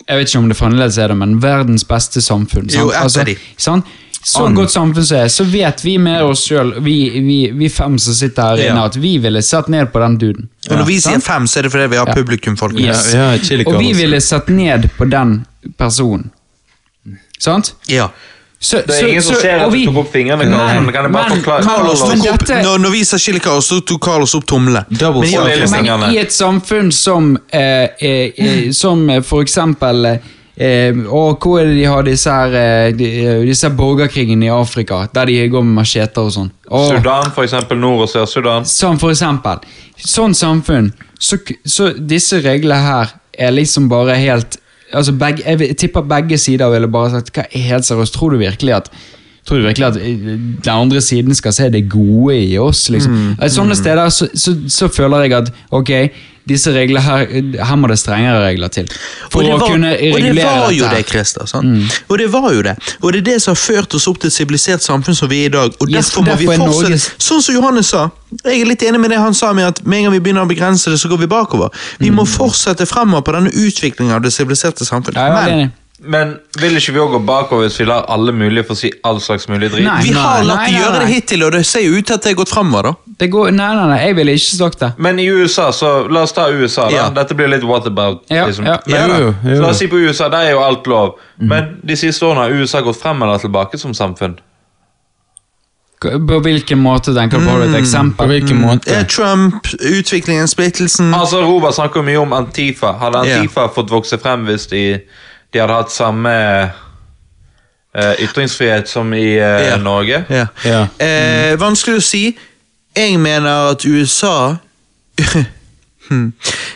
Jeg 0.08 0.18
vet 0.20 0.28
ikke 0.30 0.40
om 0.44 0.48
det 0.52 0.58
fremdeles 0.60 0.98
er 1.00 1.08
det, 1.14 1.18
men 1.18 1.38
verdens 1.44 1.86
beste 1.88 2.22
samfunn. 2.22 2.70
Sant? 2.70 2.80
Jo, 2.82 2.90
altså, 2.92 3.24
sant? 3.58 3.86
Så 4.24 4.46
An. 4.46 4.54
godt 4.56 4.72
samfunn 4.72 5.04
som 5.04 5.18
er, 5.20 5.28
så 5.28 5.44
vet 5.44 5.82
vi 5.84 5.98
med 6.00 6.22
oss 6.24 6.46
sjøl, 6.48 6.70
vi, 6.84 6.94
vi, 7.26 7.38
vi 7.60 7.68
fem 7.70 7.98
som 8.00 8.14
sitter 8.16 8.54
her 8.54 8.62
inne, 8.70 8.80
Ja. 8.80 8.86
at 8.88 8.96
vi 8.96 9.18
ville 9.20 9.42
satt 9.44 9.68
ned 9.68 9.92
på 9.92 10.00
den 10.00 10.16
duden. 10.18 10.46
Og 10.70 10.78
når 10.78 10.86
vi 10.88 11.00
sier 11.04 11.20
fem, 11.20 11.48
så 11.48 11.60
er 11.60 11.64
det 11.68 11.72
fordi 11.74 11.90
vi 11.92 11.98
har 12.00 12.08
Ja. 12.08 12.14
publikum, 12.16 12.56
folkens. 12.58 12.86
Yes. 12.88 13.14
Ja, 13.14 13.34
ja, 13.36 13.64
Og 13.68 13.80
vi 13.82 13.92
ville 13.94 14.22
satt 14.22 14.48
ned 14.48 14.88
på 14.98 15.10
den 15.12 15.46
personen. 15.78 16.32
Sant? 17.40 17.74
Ja. 17.92 18.08
Så, 18.64 18.78
Det 18.78 18.90
er 18.96 19.00
så- 19.02 19.08
ingen 19.08 19.22
som 19.22 19.36
ser 19.36 19.58
at 19.60 19.70
du 19.72 19.76
vi- 19.76 19.86
tok 19.86 19.98
opp 19.98 20.12
fingrene. 20.14 20.46
Carlos, 20.50 20.84
men 20.86 20.94
kan 20.94 21.04
jeg 21.04 21.12
bare 21.12 21.30
men- 21.30 21.38
forklare? 21.42 21.64
Carlos 21.68 22.00
tok 22.00 22.34
opp, 22.34 22.40
dette- 22.46 22.62
når, 22.64 22.78
når 22.80 22.92
vi 22.92 23.04
sa 23.04 23.18
chili 23.18 23.40
Carlos, 23.40 23.68
så 23.68 23.80
tok 23.86 24.02
Carlos 24.06 24.36
opp 24.36 24.46
tomle. 24.46 24.86
Men 24.90 25.86
ja. 25.86 25.98
Men 25.98 26.14
i 26.14 26.18
et 26.22 26.32
samfunn 26.32 26.92
som 26.94 27.38
eh, 27.52 27.88
eh, 28.00 28.32
eh, 28.38 28.72
Som 28.72 29.10
eh, 29.10 29.20
for 29.22 29.42
eksempel 29.44 30.06
eh, 30.56 30.94
og 31.12 31.40
Hvor 31.42 31.60
er 31.60 31.66
det 31.66 31.76
de 31.82 31.84
har 31.90 32.04
disse 32.04 32.30
her 32.32 32.56
eh, 32.56 32.92
de, 32.94 33.26
eh, 33.26 33.42
Disse 33.46 33.70
borgerkrigene 33.70 34.46
i 34.46 34.50
Afrika, 34.50 35.08
der 35.14 35.26
de 35.26 35.50
går 35.50 35.64
med 35.64 35.84
macheter 35.84 36.22
og 36.24 36.32
sånn. 36.32 36.52
Og- 36.72 36.90
Sudan, 36.98 37.32
for 37.32 37.44
eksempel 37.44 37.78
Nord- 37.78 38.04
og 38.04 38.10
Sør-Sudan. 38.10 38.64
Sånn 38.64 38.98
for 39.00 39.10
eksempel. 39.12 39.60
Sånn 39.98 40.34
samfunn. 40.34 40.94
Så, 41.20 41.38
så 41.66 41.92
disse 42.08 42.40
reglene 42.42 42.80
her 42.82 43.12
er 43.38 43.52
liksom 43.52 43.90
bare 43.90 44.16
helt 44.16 44.58
Altså 44.94 45.16
begge, 45.18 45.44
jeg 45.48 45.78
tipper 45.78 46.06
begge 46.08 46.38
sider 46.38 46.70
ville 46.70 46.88
bare 46.92 47.10
sagt 47.16 47.34
hva 47.36 47.46
er 47.50 47.68
helt 47.72 47.86
seriøst, 47.88 48.14
tror 48.14 48.34
du 48.34 48.42
virkelig 48.42 48.76
at 48.84 48.90
Tror 49.44 49.60
du 49.60 49.66
virkelig 49.66 49.86
at 49.90 49.98
eh, 50.00 50.20
den 50.64 50.70
andre 50.72 51.02
siden 51.04 51.36
skal 51.36 51.52
se 51.54 51.66
det 51.70 51.90
gode 51.92 52.38
i 52.40 52.58
oss? 52.58 52.86
liksom? 52.90 53.12
Mm, 53.12 53.50
Sånne 53.52 53.76
steder 53.76 54.08
så, 54.10 54.30
så, 54.40 54.54
så 54.72 54.88
føler 54.88 55.26
jeg 55.26 55.34
at 55.36 55.50
ok, 55.72 55.92
disse 56.48 56.72
reglene 56.76 57.02
her 57.02 57.26
Her 57.64 57.76
må 57.80 57.88
det 57.88 57.98
strengere 58.00 58.42
regler 58.46 58.68
til. 58.68 58.88
For 59.32 59.44
var, 59.44 59.60
å 59.64 59.68
kunne 59.72 59.92
regulere 59.96 60.34
dette. 60.34 60.34
og 60.34 60.36
det 60.36 60.46
var 60.46 60.72
jo 60.72 60.84
dette. 60.84 60.96
det, 60.98 61.08
Christer. 61.10 61.46
sant? 61.46 62.00
Og 62.10 62.18
det 62.18 62.28
var 62.34 62.50
jo 62.54 62.62
det. 62.62 62.76
Og 63.02 63.14
det 63.14 63.20
er 63.22 63.28
det 63.32 63.42
som 63.42 63.52
har 63.56 63.62
ført 63.62 63.96
oss 63.96 64.08
opp 64.08 64.20
til 64.20 64.28
et 64.28 64.34
sivilisert 64.34 64.82
samfunn 64.82 65.16
som 65.16 65.30
vi 65.30 65.44
er 65.44 65.46
i 65.46 65.54
dag. 65.56 65.72
Og 65.80 65.90
Yes, 65.90 66.10
derfor 66.12 66.26
må 66.26 66.36
vi 66.38 66.46
derfor 66.46 66.66
fortsette. 66.68 66.90
Norges- 66.92 67.12
Sånn 67.18 67.42
som 67.42 67.56
Johannes 67.56 67.88
sa. 67.94 68.10
Jeg 68.44 68.62
er 68.62 68.66
litt 68.66 68.82
enig 68.84 69.00
med 69.00 69.10
det 69.12 69.18
han 69.20 69.34
sa 69.34 69.54
med 69.54 69.66
at 69.68 69.86
med 69.86 69.98
en 70.00 70.04
gang 70.10 70.14
vi 70.14 70.20
begynner 70.20 70.44
å 70.46 70.50
begrense 70.50 70.90
det, 70.92 71.00
så 71.00 71.08
går 71.10 71.20
vi 71.20 71.28
bakover. 71.28 71.70
Vi 72.00 72.10
Mm. 72.10 72.16
må 72.20 72.26
fortsette 72.28 72.86
fremover 72.86 73.22
på 73.22 73.32
denne 73.34 73.52
utviklingen 73.52 74.14
av 74.16 74.22
det 74.22 74.32
siviliserte 74.34 74.86
samfunnet. 74.86 75.18
Er 75.18 75.46
Men. 75.56 75.72
Men 76.06 76.38
vil 76.60 76.76
ikke 76.76 76.92
vi 76.92 77.00
òg 77.00 77.12
gå 77.14 77.20
bakover 77.26 77.64
hvis 77.70 77.78
vi 77.80 77.86
lar 77.86 78.04
alle 78.12 78.34
mulige 78.34 78.66
få 78.68 78.76
si 78.76 78.92
all 79.06 79.20
slags 79.22 79.48
mulig 79.48 79.70
dritt? 79.72 79.86
Nei. 79.86 80.02
vi 80.04 80.12
har 80.12 80.44
latt 80.44 80.66
de 80.68 80.74
gjøre 80.74 81.00
det 81.00 81.08
hittil, 81.14 81.44
og 81.46 81.52
det 81.54 81.66
ser 81.66 81.80
jo 81.80 81.94
ut 81.96 82.06
til 82.06 82.14
at 82.16 82.22
det 82.24 82.36
har 82.36 82.44
gått 82.44 82.50
fremover. 82.52 82.84
da. 82.84 82.94
Det 83.20 83.28
går, 83.30 83.52
nei, 83.52 83.76
nei, 83.76 83.88
nei, 83.92 83.98
jeg 84.08 84.16
ville 84.18 84.34
ikke 84.38 84.56
sagt 84.58 84.80
det. 84.82 84.92
Men 84.98 85.20
i 85.20 85.28
USA, 85.30 85.68
så 85.76 85.92
la 86.10 86.24
oss 86.26 86.34
ta 86.34 86.48
USA, 86.50 86.88
da. 86.90 86.96
Ja. 86.96 87.10
Dette 87.14 87.36
blir 87.38 87.52
litt 87.52 87.66
what 87.68 87.86
about. 87.88 88.24
Ja, 88.30 88.48
liksom. 88.48 88.66
ja. 88.66 88.80
Men, 88.88 89.10
Jo, 89.10 89.18
jo, 89.18 89.34
jo. 89.44 89.56
Så 89.56 89.62
la 89.62 89.70
oss 89.70 89.84
si 89.84 89.90
på 89.92 90.00
USA, 90.02 90.30
der 90.34 90.48
er 90.50 90.56
jo 90.56 90.64
alt 90.64 90.88
lov. 90.88 91.20
Men 91.38 91.76
de 91.84 91.98
siste 92.00 92.26
årene 92.26 92.48
har 92.48 92.58
USA 92.58 92.82
gått 92.82 92.98
frem 93.02 93.22
eller 93.22 93.38
tilbake 93.44 93.78
som 93.78 93.94
samfunn. 93.94 94.40
På 96.04 96.40
hvilken 96.44 96.80
måte 96.84 97.14
tenker 97.16 97.40
du 97.40 97.46
på? 97.46 97.52
Har 97.52 97.60
du 97.60 97.66
et 97.66 97.72
På 97.72 97.78
eksempel? 97.78 98.28
hvilken 98.28 98.62
måte? 98.62 98.92
Er 98.92 99.04
Trump, 99.04 99.68
utviklingen, 99.80 100.48
splittelsen 100.48 101.14
Altså, 101.14 101.42
Robert 101.42 101.74
snakker 101.74 102.02
mye 102.02 102.20
om 102.20 102.34
Antifa. 102.34 102.92
Hadde 103.00 103.18
Antifa 103.18 103.40
Antifa 103.40 103.68
fått 103.76 103.92
vokse 103.92 104.20
frem 104.20 104.44
hvis 104.50 104.68
de, 104.68 105.00
de 105.54 105.60
hadde 105.62 105.74
hatt 105.74 105.92
samme 105.92 106.34
uh, 107.96 108.14
ytringsfrihet 108.20 108.90
som 108.90 109.14
i 109.14 109.38
uh, 109.40 109.44
yeah. 109.46 109.80
Norge? 109.84 110.24
Yeah. 110.30 110.48
Mm. 110.66 110.90
Eh, 111.08 111.60
vanskelig 111.62 112.02
å 112.02 112.04
si. 112.04 112.26
Jeg 112.96 113.20
mener 113.20 113.70
at 113.72 113.86
USA 113.86 114.56
Hmm. 116.10 116.34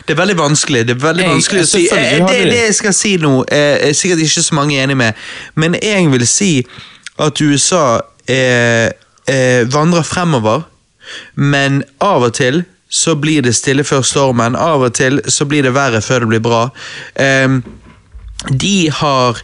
Det 0.08 0.14
er 0.14 0.16
veldig 0.16 0.38
vanskelig. 0.38 0.86
Det 0.88 0.94
er 0.96 1.00
veldig 1.02 1.22
Jeg- 1.24 1.30
vanskelig 1.34 1.60
å 1.62 1.66
si. 1.68 1.82
Eh, 1.92 2.18
Det, 2.26 2.28
de 2.28 2.44
det. 2.50 2.56
jeg 2.66 2.74
skal 2.74 2.94
si 2.94 3.16
nå, 3.20 3.44
eh, 3.52 3.88
er 3.88 3.92
sikkert 3.92 4.18
ikke 4.24 4.42
så 4.42 4.54
mange 4.54 4.78
enig 4.82 4.96
med, 4.96 5.12
men 5.54 5.74
jeg 5.82 6.08
vil 6.10 6.26
si 6.26 6.66
at 7.18 7.40
USA 7.40 8.00
eh, 8.26 8.88
eh, 9.28 9.64
vandrer 9.68 10.02
fremover, 10.02 10.62
men 11.34 11.82
av 12.00 12.22
og 12.22 12.32
til 12.34 12.64
så 12.88 13.14
blir 13.20 13.42
det 13.42 13.54
stille 13.54 13.84
før 13.84 14.00
stormen. 14.02 14.56
Av 14.56 14.82
og 14.82 14.94
til 14.94 15.20
så 15.28 15.44
blir 15.44 15.62
det 15.62 15.74
verre 15.74 16.00
før 16.00 16.20
det 16.24 16.28
blir 16.28 16.40
bra. 16.40 16.68
Ehm, 17.20 17.62
de 18.58 18.88
har 18.90 19.36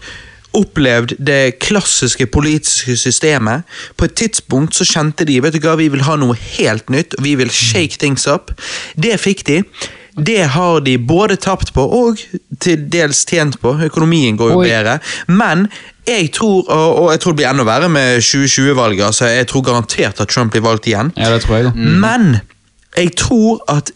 opplevd 0.55 1.17
det 1.19 1.59
klassiske 1.63 2.27
politiske 2.27 2.97
systemet. 2.97 3.65
På 3.97 4.09
et 4.09 4.15
tidspunkt 4.19 4.77
så 4.77 4.87
kjente 4.89 5.27
de 5.29 5.41
vet 5.43 5.57
du 5.57 5.61
hva, 5.65 5.77
vi 5.81 5.91
vil 5.93 6.05
ha 6.07 6.17
noe 6.21 6.37
helt 6.57 6.91
nytt, 6.93 7.17
vi 7.25 7.37
vil 7.41 7.53
shake 7.53 8.01
things 8.01 8.29
up. 8.31 8.55
Det 8.97 9.19
fikk 9.21 9.47
de. 9.49 9.63
Det 10.15 10.45
har 10.55 10.81
de 10.87 10.95
både 10.99 11.37
tapt 11.43 11.73
på 11.75 11.83
og 11.83 12.21
til 12.63 12.85
dels 12.91 13.25
tjent 13.27 13.59
på. 13.61 13.75
Økonomien 13.83 14.37
går 14.39 14.53
jo 14.53 14.61
Oi. 14.63 14.69
bedre. 14.69 14.99
Men 15.27 15.67
jeg 16.07 16.31
tror, 16.37 16.63
og, 16.69 17.03
og 17.03 17.11
jeg 17.13 17.21
tror 17.21 17.35
det 17.35 17.41
blir 17.41 17.51
enda 17.51 17.67
verre 17.67 17.89
med 17.91 18.23
2020-valget, 18.23 19.05
altså 19.09 19.31
jeg 19.33 19.49
tror 19.51 19.65
garantert 19.67 20.21
at 20.21 20.31
Trump 20.31 20.53
blir 20.53 20.63
valgt 20.63 20.87
igjen. 20.87 21.11
Ja, 21.17 21.33
det 21.35 21.43
tror 21.43 21.57
jeg 21.57 21.73
mm. 21.75 21.99
Men 22.05 22.37
jeg 22.97 23.15
tror 23.19 23.65
at 23.73 23.91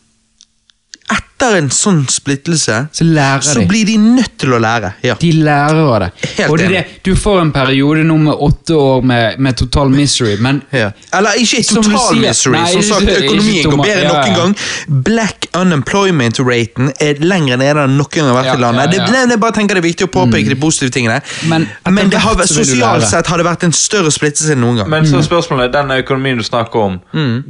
etter 1.39 1.55
en 1.59 1.69
sånn 1.71 2.01
splittelse, 2.11 2.89
Så 2.93 3.05
lærer 3.07 3.41
så 3.47 3.61
de. 3.61 3.67
blir 3.71 3.85
de 3.87 3.95
nødt 3.99 4.33
til 4.43 4.51
å 4.57 4.59
lære. 4.59 4.89
Ja. 5.07 5.15
De 5.21 5.29
lærer 5.33 5.79
av 5.95 6.01
det. 6.03 6.09
Helt 6.39 6.51
og 6.51 6.59
det 6.59 6.65
enig. 6.67 6.79
det. 6.79 7.03
Du 7.07 7.15
får 7.15 7.41
en 7.45 7.53
periode 7.55 8.03
nå 8.05 8.17
med 8.19 8.35
åtte 8.43 8.75
år 8.75 9.03
med, 9.07 9.39
med 9.39 9.57
total 9.57 9.89
misery, 9.95 10.37
men 10.43 10.63
Ja. 10.73 10.91
Eller 11.15 11.39
ikke 11.39 11.63
total 11.63 12.09
sier. 12.09 12.21
misery. 12.27 12.53
Nei, 12.59 12.73
Som 12.73 12.83
sagt, 12.83 13.13
økonomien 13.23 13.65
går 13.71 13.71
bedre 13.71 13.87
bedre 13.87 14.03
ja, 14.03 14.13
nok 14.13 14.27
en 14.27 14.35
gang. 14.35 14.57
Black 15.05 15.47
unemployment-raten 15.55 16.93
er 17.01 17.15
lengre 17.23 17.57
nede 17.61 17.85
enn 17.85 17.97
noen 17.99 18.11
gang 18.13 18.29
har 18.31 18.39
vært 18.41 18.51
Ja, 18.51 18.55
i 18.57 18.61
landet. 18.63 18.83
ja, 18.95 18.99
ja. 19.01 19.07
Det, 19.07 19.13
nei, 19.13 19.27
jeg 19.35 19.41
bare 19.41 19.53
tenker 19.59 19.75
det 19.79 19.85
er 19.85 19.89
viktig 19.89 20.09
å 20.09 20.13
påpeke 20.13 20.49
de 20.49 20.57
positive 20.61 20.91
tingene. 20.95 21.21
Men 21.49 21.69
Men 21.91 22.11
det 22.11 22.19
har, 22.19 22.35
sosialt 22.47 23.07
sett 23.09 23.27
har 23.27 23.39
det 23.39 23.47
vært 23.47 23.63
en 23.65 23.73
større 23.73 24.11
splittelse 24.11 24.53
enn 24.53 24.61
noen 24.61 24.77
gang. 24.83 24.91
Men 24.91 25.07
så 25.07 25.23
spørsmålet 25.23 25.69
er, 25.71 25.83
den 25.83 25.91
økonomien 26.03 26.37
du 26.37 26.43
snakker 26.43 26.79
om, 26.83 27.01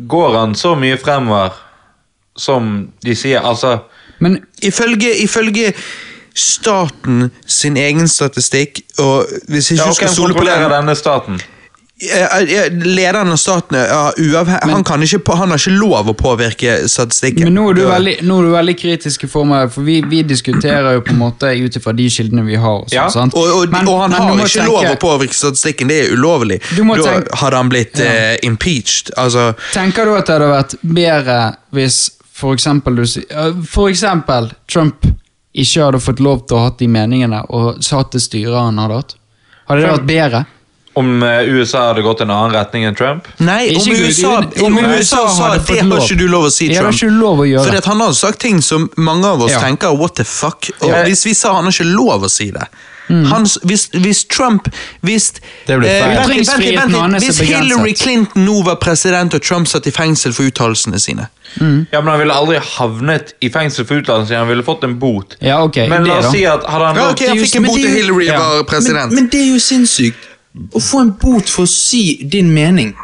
går 0.08 0.38
han 0.38 0.54
så 0.54 0.74
mye 0.78 0.96
fremover 1.00 1.52
som 2.38 2.88
de 3.04 3.14
sier? 3.14 3.40
Altså, 3.44 3.78
Men 4.20 4.38
Ifølge, 4.62 5.12
ifølge 5.22 5.72
staten 6.34 7.30
sin 7.46 7.76
egen 7.76 8.08
statistikk, 8.08 8.80
og 8.98 9.26
hvis 9.48 9.70
ikke 9.72 9.82
ja, 9.82 9.88
og 9.88 9.94
skal 9.94 10.06
hvem 10.08 10.14
stole 10.14 10.34
på 10.34 10.38
kontrollerer 10.42 10.68
den 10.68 10.76
denne 10.86 10.96
staten? 10.98 11.40
Lederen 12.70 13.32
av 13.32 13.36
staten 13.36 13.74
ja, 13.78 14.12
men, 14.46 14.70
Han, 14.70 14.84
kan 14.86 15.02
ikke, 15.02 15.18
han 15.34 15.50
har 15.50 15.58
ikke 15.58 15.72
lov 15.80 16.10
å 16.12 16.14
påvirke 16.14 16.76
statistikken. 16.88 17.48
Men 17.48 17.56
nå 17.58 17.64
er 17.72 17.74
du 17.74 17.80
veldig, 17.88 18.12
nå 18.28 18.36
er 18.38 18.46
du 18.46 18.52
veldig 18.52 18.74
kritisk 18.78 19.24
i 19.26 19.30
form 19.32 19.50
av 19.56 19.72
For 19.74 19.82
vi, 19.86 19.96
vi 20.06 20.20
diskuterer 20.22 20.94
jo 20.94 21.02
på 21.06 21.10
en 21.16 21.18
måte 21.24 21.50
ut 21.58 21.78
ifra 21.80 21.94
de 21.98 22.06
kildene 22.14 22.44
vi 22.46 22.54
har. 22.60 22.84
og 22.84 22.86
sånn, 22.86 22.94
Ja, 22.94 23.08
sant? 23.10 23.34
Og, 23.34 23.48
og, 23.50 23.66
Men- 23.74 23.88
og 23.90 23.98
han 24.04 24.10
men 24.14 24.20
har 24.22 24.44
ikke 24.44 24.60
tenke- 24.60 24.68
lov 24.70 24.84
å 24.92 25.00
påvirke 25.02 25.34
statistikken, 25.34 25.88
det 25.90 25.98
er 26.06 26.12
ulovlig. 26.14 26.60
Da 26.70 26.82
tenke- 26.84 27.36
hadde 27.42 27.56
han 27.56 27.68
blitt 27.74 27.98
eh, 28.00 28.36
impeached. 28.46 29.10
Altså, 29.16 29.54
Tenker 29.74 30.04
du 30.06 30.14
at 30.14 30.26
det 30.26 30.38
hadde 30.38 30.52
vært 30.54 30.76
bedre 30.82 31.40
hvis 31.74 31.98
for 32.38 32.54
eksempel, 32.54 33.00
du, 33.00 33.04
for 33.66 33.88
eksempel 33.90 34.52
Trump 34.70 35.06
ikke 35.58 35.82
hadde 35.88 36.00
fått 36.04 36.20
lov 36.22 36.44
til 36.46 36.58
å 36.58 36.66
ha 36.68 36.74
de 36.78 36.86
meningene 36.92 37.40
og 37.50 37.80
satt 37.82 38.14
det 38.14 38.22
styret 38.22 38.54
han 38.60 38.78
hadde 38.78 39.00
hatt? 39.00 39.16
Hadde 39.68 39.82
det 39.82 39.90
vært 39.96 40.06
bedre? 40.08 40.44
Om 40.98 41.22
eh, 41.22 41.48
USA 41.54 41.82
hadde 41.92 42.02
gått 42.02 42.22
en 42.24 42.30
annen 42.34 42.54
retning 42.56 42.84
enn 42.88 42.94
Trump? 42.98 43.26
nei, 43.38 43.68
om 43.76 43.90
USA, 43.92 44.32
om 44.66 44.78
USA 44.82 45.20
sa 45.30 45.50
at 45.54 45.66
det 45.68 45.80
har 45.86 46.00
ikke 46.02 46.16
du 46.18 46.24
lov 46.30 46.48
å 46.48 46.50
si, 46.50 46.70
Trump. 46.74 46.94
ikke 46.94 47.10
lov 47.14 47.42
å 47.44 47.46
gjøre. 47.46 47.66
Fordi 47.68 47.82
at 47.82 47.90
han 47.90 48.00
har 48.02 48.14
sagt 48.18 48.40
ting 48.42 48.62
som 48.62 48.88
mange 48.96 49.26
av 49.30 49.42
oss 49.46 49.52
Ja. 49.54 49.60
tenker 49.62 49.94
what 49.98 50.14
the 50.18 50.24
fuck. 50.24 50.70
Og 50.80 50.88
Ja. 50.88 51.04
hvis 51.06 51.24
vi 51.26 51.34
sa 51.38 51.54
han 51.54 51.64
har 51.68 51.72
ikke 51.74 51.90
lov 51.94 52.22
å 52.26 52.30
si 52.30 52.50
det 52.50 52.66
Mm. 53.08 53.24
Hans, 53.30 53.58
hvis, 53.64 53.86
hvis 53.94 54.24
Trump 54.28 54.68
Hvis, 55.00 55.32
eh, 55.68 55.78
vent 55.80 56.28
vent 56.28 56.92
vent 56.92 57.22
hvis. 57.22 57.38
Hillary 57.40 57.94
Clinton 57.96 58.44
nå 58.44 58.62
var 58.66 58.74
president 58.82 59.34
og 59.34 59.42
Trump 59.42 59.68
satt 59.68 59.86
i 59.88 59.92
fengsel 59.94 60.34
for 60.36 60.44
uttalelsene 60.50 61.00
sine 61.00 61.28
Ja, 61.58 62.00
men 62.02 62.10
Han 62.12 62.18
ville 62.20 62.34
aldri 62.36 62.58
havnet 62.76 63.32
i 63.40 63.48
fengsel 63.48 63.86
for 63.88 64.02
utdannelse, 64.02 64.36
han 64.36 64.48
ville 64.50 64.62
fått 64.66 64.84
en 64.84 64.98
bot. 65.00 65.36
Ja, 65.40 65.62
okay, 65.64 65.88
Men 65.88 66.04
la 66.04 66.18
oss 66.20 66.32
si 66.34 66.44
at 66.44 66.66
hadde 66.68 66.86
han 66.90 66.96
Ja, 67.00 67.10
okay, 67.14 67.28
Han 67.32 67.38
fikk 67.40 67.56
en 67.56 67.68
bot 67.70 67.80
jo- 67.80 67.88
Hillary 67.96 68.26
Ja. 68.26 68.38
var 68.38 68.64
president. 68.68 69.12
Men, 69.12 69.24
men 69.24 69.30
det 69.32 69.40
er 69.40 69.52
jo 69.54 69.58
sinnssykt. 69.62 70.28
Å 70.74 70.80
få 70.82 71.00
en 71.06 71.12
bot 71.20 71.48
for 71.48 71.64
å 71.64 71.70
si 71.70 72.18
din 72.24 72.52
mening. 72.54 72.94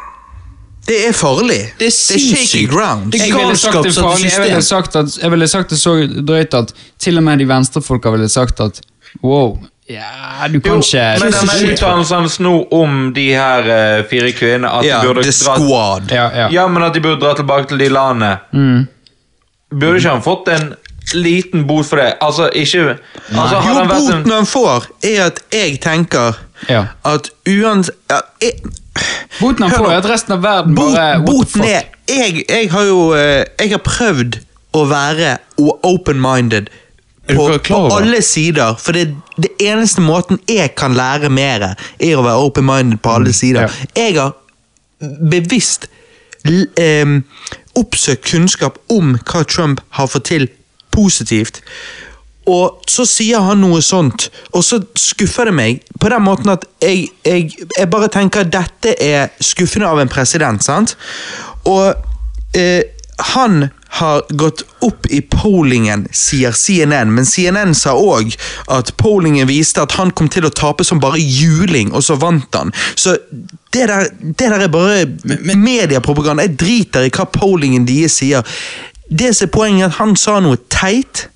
det 0.87 1.07
er 1.07 1.13
farlig. 1.17 1.71
Det 1.79 1.87
er 1.87 2.19
shaky 2.19 2.67
ground. 2.69 3.11
Det 3.11 3.21
er 3.25 3.31
galskap 3.33 3.85
i 3.85 3.89
jeg, 3.89 4.03
ville 4.39 4.61
system. 4.61 4.61
sagt 4.61 4.95
at, 4.95 5.17
jeg 5.21 5.31
ville 5.31 5.47
sagt 5.47 5.69
det 5.73 5.79
så 5.81 5.95
drøyt 6.27 6.53
at 6.53 6.73
til 7.01 7.17
og 7.17 7.23
med 7.23 7.39
de 7.41 7.47
venstrefolka 7.49 8.11
ville 8.13 8.29
sagt 8.29 8.59
at 8.61 8.81
wow, 9.23 9.57
ja, 9.87 10.47
du 10.49 10.59
kan 10.65 10.79
ikke 10.81 11.01
men 11.21 11.31
denne 11.35 11.73
uttalelsen 11.73 12.17
hans 12.17 12.39
nå 12.41 12.53
om 12.73 13.11
de 13.13 13.27
her 13.37 13.67
eh, 13.69 13.99
fire 14.09 14.31
kvinnene 14.33 14.71
at 14.79 14.85
Ja, 14.87 15.01
de 15.03 15.07
burde 15.11 15.21
The 15.27 15.33
dra, 15.45 15.55
Squad. 15.59 16.11
ja, 16.11 16.29
ja. 16.33 16.47
Ja, 16.51 16.67
men 16.67 16.83
at 16.87 16.93
de 16.97 17.01
burde 17.05 17.21
dra 17.21 17.35
tilbake 17.37 17.67
til 17.69 17.77
de 17.83 17.89
landene. 17.93 18.31
Mm. 18.51 18.87
Burde 19.75 19.97
ikke 19.99 20.09
han 20.15 20.23
fått 20.25 20.47
en 20.55 20.71
liten 21.13 21.67
bot 21.69 21.85
for 21.85 22.01
det? 22.01 22.15
Altså, 22.21 22.47
ikke 22.49 22.95
altså, 22.95 23.59
Jo, 23.59 23.59
hadde 23.61 23.75
han 23.77 23.89
vært 23.91 23.99
en, 24.09 24.23
boten 24.23 24.31
han 24.39 24.47
får, 24.49 24.87
er 25.05 25.19
at 25.27 25.43
jeg 25.53 25.77
tenker 25.83 26.39
Ja. 26.71 26.85
at 27.05 27.29
uansett 27.45 27.95
ja, 28.09 28.21
jeg- 28.41 28.61
Boten 29.41 29.63
han 29.67 29.71
Hør 29.71 29.77
får, 29.77 29.85
nå. 29.85 29.91
er 29.91 29.97
at 30.01 30.05
resten 30.09 30.33
av 30.33 30.41
verden 30.41 30.75
Bot, 30.75 30.93
bare 30.95 31.19
what 31.19 31.25
the 31.25 31.31
boten 31.31 31.61
fuck? 31.61 31.69
er 31.69 32.15
jeg, 32.15 32.45
jeg 32.49 32.69
har 32.71 32.83
jo 32.89 32.99
eh, 33.13 33.43
Jeg 33.59 33.71
har 33.75 33.81
prøvd 33.83 34.39
å 34.73 34.85
være 34.89 35.37
o- 35.61 35.77
open-minded 35.83 36.69
på, 37.27 37.59
på 37.67 37.81
alle 37.95 38.21
sider. 38.21 38.75
For 38.79 38.95
det, 38.95 39.15
det 39.37 39.51
eneste 39.63 40.01
måten 40.01 40.39
jeg 40.49 40.75
kan 40.77 40.95
lære 40.97 41.29
mer, 41.33 41.73
er 41.99 42.15
å 42.17 42.25
være 42.25 42.47
open-minded 42.49 43.01
på 43.03 43.17
alle 43.17 43.33
sider. 43.33 43.71
Jeg 43.95 44.17
har 44.19 44.35
bevisst 45.31 45.89
um, 46.45 47.19
oppsøkt 47.75 48.25
kunnskap 48.29 48.79
om 48.93 49.15
hva 49.25 49.43
Trump 49.43 49.81
har 49.97 50.09
fått 50.11 50.29
til 50.31 50.49
positivt. 50.95 51.61
Og 52.45 52.83
så 52.89 53.07
sier 53.09 53.41
han 53.41 53.63
noe 53.63 53.81
sånt, 53.81 54.27
og 54.53 54.61
så 54.63 54.77
skuffer 54.99 55.49
det 55.49 55.55
meg 55.57 55.85
på 55.97 56.11
den 56.13 56.21
måten 56.27 56.51
at 56.53 56.67
jeg, 56.83 57.07
jeg, 57.25 57.55
jeg 57.73 57.89
bare 57.89 58.09
tenker 58.13 58.45
at 58.45 58.51
dette 58.53 58.93
er 59.01 59.31
skuffende 59.41 59.89
av 59.89 60.01
en 60.01 60.11
president, 60.11 60.61
sant? 60.61 60.93
Og 61.65 61.95
eh, 62.53 62.85
han 63.33 63.65
har 63.99 64.23
gått 64.29 64.63
opp 64.83 65.07
i 65.07 65.21
pollingen, 65.21 66.07
sier 66.11 66.51
CNN, 66.51 67.13
men 67.15 67.27
CNN 67.27 67.75
sa 67.77 67.93
òg 67.95 68.33
at 68.71 68.91
pollingen 68.99 69.47
viste 69.47 69.83
at 69.83 69.95
han 69.99 70.11
kom 70.11 70.27
til 70.31 70.47
å 70.47 70.53
tape 70.53 70.83
som 70.83 70.99
bare 71.03 71.21
juling, 71.21 71.93
og 71.95 72.03
så 72.03 72.17
vant 72.19 72.59
han. 72.59 72.73
Så 72.95 73.15
det 73.75 73.87
der, 73.91 74.09
det 74.19 74.49
der 74.51 74.65
er 74.65 74.71
bare 74.71 75.05
mediepropaganda. 75.55 76.45
Jeg 76.45 76.59
driter 76.59 77.07
i 77.07 77.13
hva 77.13 77.27
pollingen 77.31 77.87
deres 77.87 78.19
sier. 78.19 78.43
Det 79.07 79.31
som 79.35 79.47
er 79.47 79.53
poenget, 79.53 79.87
at 79.89 79.99
han 79.99 80.15
sa 80.19 80.39
noe 80.43 80.59
teit. 80.71 81.27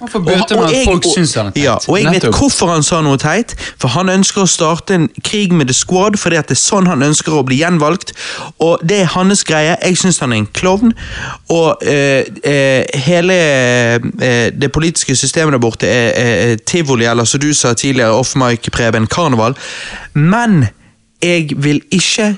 Han 0.00 0.08
får 0.08 0.20
man 0.20 0.32
med 0.32 0.64
at 0.64 0.84
folk 0.88 1.06
syns 1.14 1.34
han 1.36 1.50
er 1.50 1.54
teit. 1.54 1.64
Ja, 1.64 1.74
og 1.88 1.98
jeg 2.00 2.12
vet 2.14 2.26
hvorfor 2.32 2.70
han 2.72 2.84
sa 2.86 3.02
noe 3.04 3.18
teit. 3.20 3.52
For 3.80 3.92
han 3.92 4.08
ønsker 4.08 4.46
å 4.46 4.48
starte 4.48 4.96
en 4.96 5.08
krig 5.26 5.52
med 5.52 5.68
The 5.68 5.76
Squad, 5.76 6.16
fordi 6.20 6.38
at 6.40 6.48
det 6.48 6.56
er 6.56 6.62
sånn 6.62 6.88
han 6.88 7.04
ønsker 7.04 7.36
å 7.36 7.42
bli 7.44 7.60
gjenvalgt. 7.60 8.14
Og 8.64 8.80
det 8.80 9.02
er 9.04 9.12
hans 9.12 9.44
greie. 9.44 9.76
Jeg 9.76 10.00
syns 10.00 10.22
han 10.24 10.32
er 10.32 10.40
en 10.40 10.48
klovn. 10.56 10.94
Og 11.52 11.84
eh, 11.84 12.24
eh, 12.48 13.04
hele 13.04 13.36
eh, 13.36 14.48
det 14.56 14.72
politiske 14.72 15.16
systemet 15.20 15.58
der 15.58 15.62
borte 15.62 15.88
er, 15.90 16.56
tivoli, 16.64 17.04
eller 17.04 17.28
som 17.28 17.42
du 17.42 17.50
sa 17.54 17.74
tidligere, 17.76 18.16
off-mic, 18.16 18.70
Preben, 18.72 19.08
karneval. 19.10 19.58
Men 20.16 20.70
jeg 21.20 21.52
vil 21.60 21.82
ikke 21.92 22.34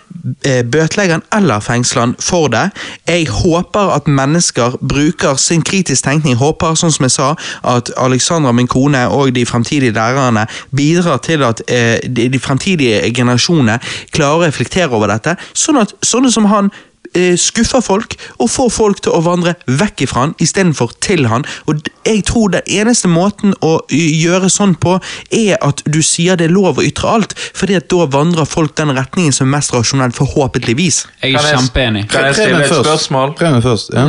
bøtelegge 0.72 1.18
han 1.18 1.24
eller 1.34 1.60
fengsle 1.60 2.00
han 2.00 2.14
for 2.20 2.48
det. 2.52 2.70
Jeg 3.08 3.28
håper 3.28 3.94
at 3.96 4.08
mennesker 4.08 4.76
bruker 4.88 5.34
sin 5.40 5.62
kritisk 5.62 6.04
tenkning. 6.04 6.36
Håper, 6.38 6.76
sånn 6.78 6.94
som 6.94 7.06
jeg 7.08 7.14
sa, 7.16 7.32
at 7.74 7.90
Alexandra, 7.96 8.52
min 8.52 8.70
kone, 8.70 9.02
og 9.08 9.34
de 9.34 9.46
fremtidige 9.46 9.94
lærerne 9.96 10.46
bidrar 10.76 11.18
til 11.24 11.42
at 11.46 11.62
eh, 11.68 11.98
de, 12.06 12.38
fremtidige 12.38 13.02
generasjonene 13.14 13.78
klarer 14.14 14.38
å 14.38 14.46
reflektere 14.46 14.92
over 14.92 15.10
dette, 15.12 15.36
sånn 15.54 15.82
at 15.82 15.94
sånne 16.06 16.32
som 16.32 16.48
han 16.52 16.70
eh, 16.70 16.91
skuffer 17.36 17.80
folk 17.84 18.16
og 18.38 18.50
får 18.50 18.70
folk 18.70 19.00
til 19.04 19.12
å 19.12 19.20
vandre 19.24 19.54
vekk 19.66 20.04
ifra 20.06 20.20
han 20.26 20.34
istedenfor 20.42 20.92
til 21.04 21.26
han. 21.28 21.44
Og 21.68 21.82
jeg 22.06 22.24
tror 22.28 22.48
den 22.54 22.62
eneste 22.66 23.08
måten 23.08 23.54
å 23.60 23.74
gjøre 23.92 24.48
sånn 24.50 24.74
på, 24.80 24.98
er 25.30 25.58
at 25.62 25.82
du 25.86 26.00
sier 26.02 26.36
det 26.36 26.48
er 26.50 26.54
lov 26.54 26.78
å 26.80 26.86
ytre 26.86 27.08
alt, 27.08 27.34
fordi 27.54 27.76
at 27.76 27.88
da 27.92 28.06
vandrer 28.06 28.48
folk 28.48 28.74
den 28.76 28.94
retningen 28.96 29.32
som 29.32 29.46
er 29.48 29.58
mest 29.58 29.74
rasjonell, 29.74 30.12
forhåpentligvis. 30.16 31.06
Jeg 31.22 31.34
er 31.34 31.50
kjempeenig. 31.56 32.08
Kan 32.10 32.24
jeg 32.30 32.34
stille 32.40 32.64
et 32.64 32.72
spørsmål? 32.72 33.34
Prøv 33.38 33.52
meg 33.58 33.62
først. 33.66 33.92
Ja. 33.94 34.08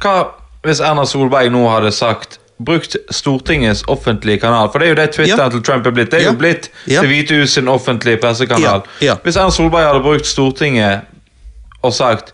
Hva 0.00 0.14
hvis 0.64 0.80
Erna 0.84 1.06
Solberg 1.08 1.48
nå 1.52 1.64
hadde 1.72 1.92
sagt 1.96 2.36
Brukt 2.60 2.92
Stortingets 3.08 3.80
offentlige 3.88 4.42
kanal, 4.42 4.66
for 4.68 4.78
det 4.82 4.86
er 4.86 4.90
jo 4.90 4.96
det 4.98 5.06
Twitter 5.14 5.40
Ja. 5.40 5.48
til 5.48 5.62
Trump 5.64 5.86
er 5.86 5.94
blitt. 5.96 6.10
Det 6.10 6.18
er 6.20 6.24
Ja. 6.26 6.32
jo 6.32 6.36
blitt 6.36 6.68
Ja. 6.86 7.00
Det 7.00 7.08
hvite 7.08 7.40
hus 7.40 7.54
sin 7.54 7.68
offentlige 7.68 8.18
pressekanal. 8.20 8.82
Ja. 9.00 9.06
Ja. 9.06 9.14
Hvis 9.24 9.36
Erna 9.36 9.48
Solberg 9.50 9.86
hadde 9.86 10.02
brukt 10.04 10.26
Stortinget 10.26 11.00
og 11.82 11.94
sagt 11.96 12.32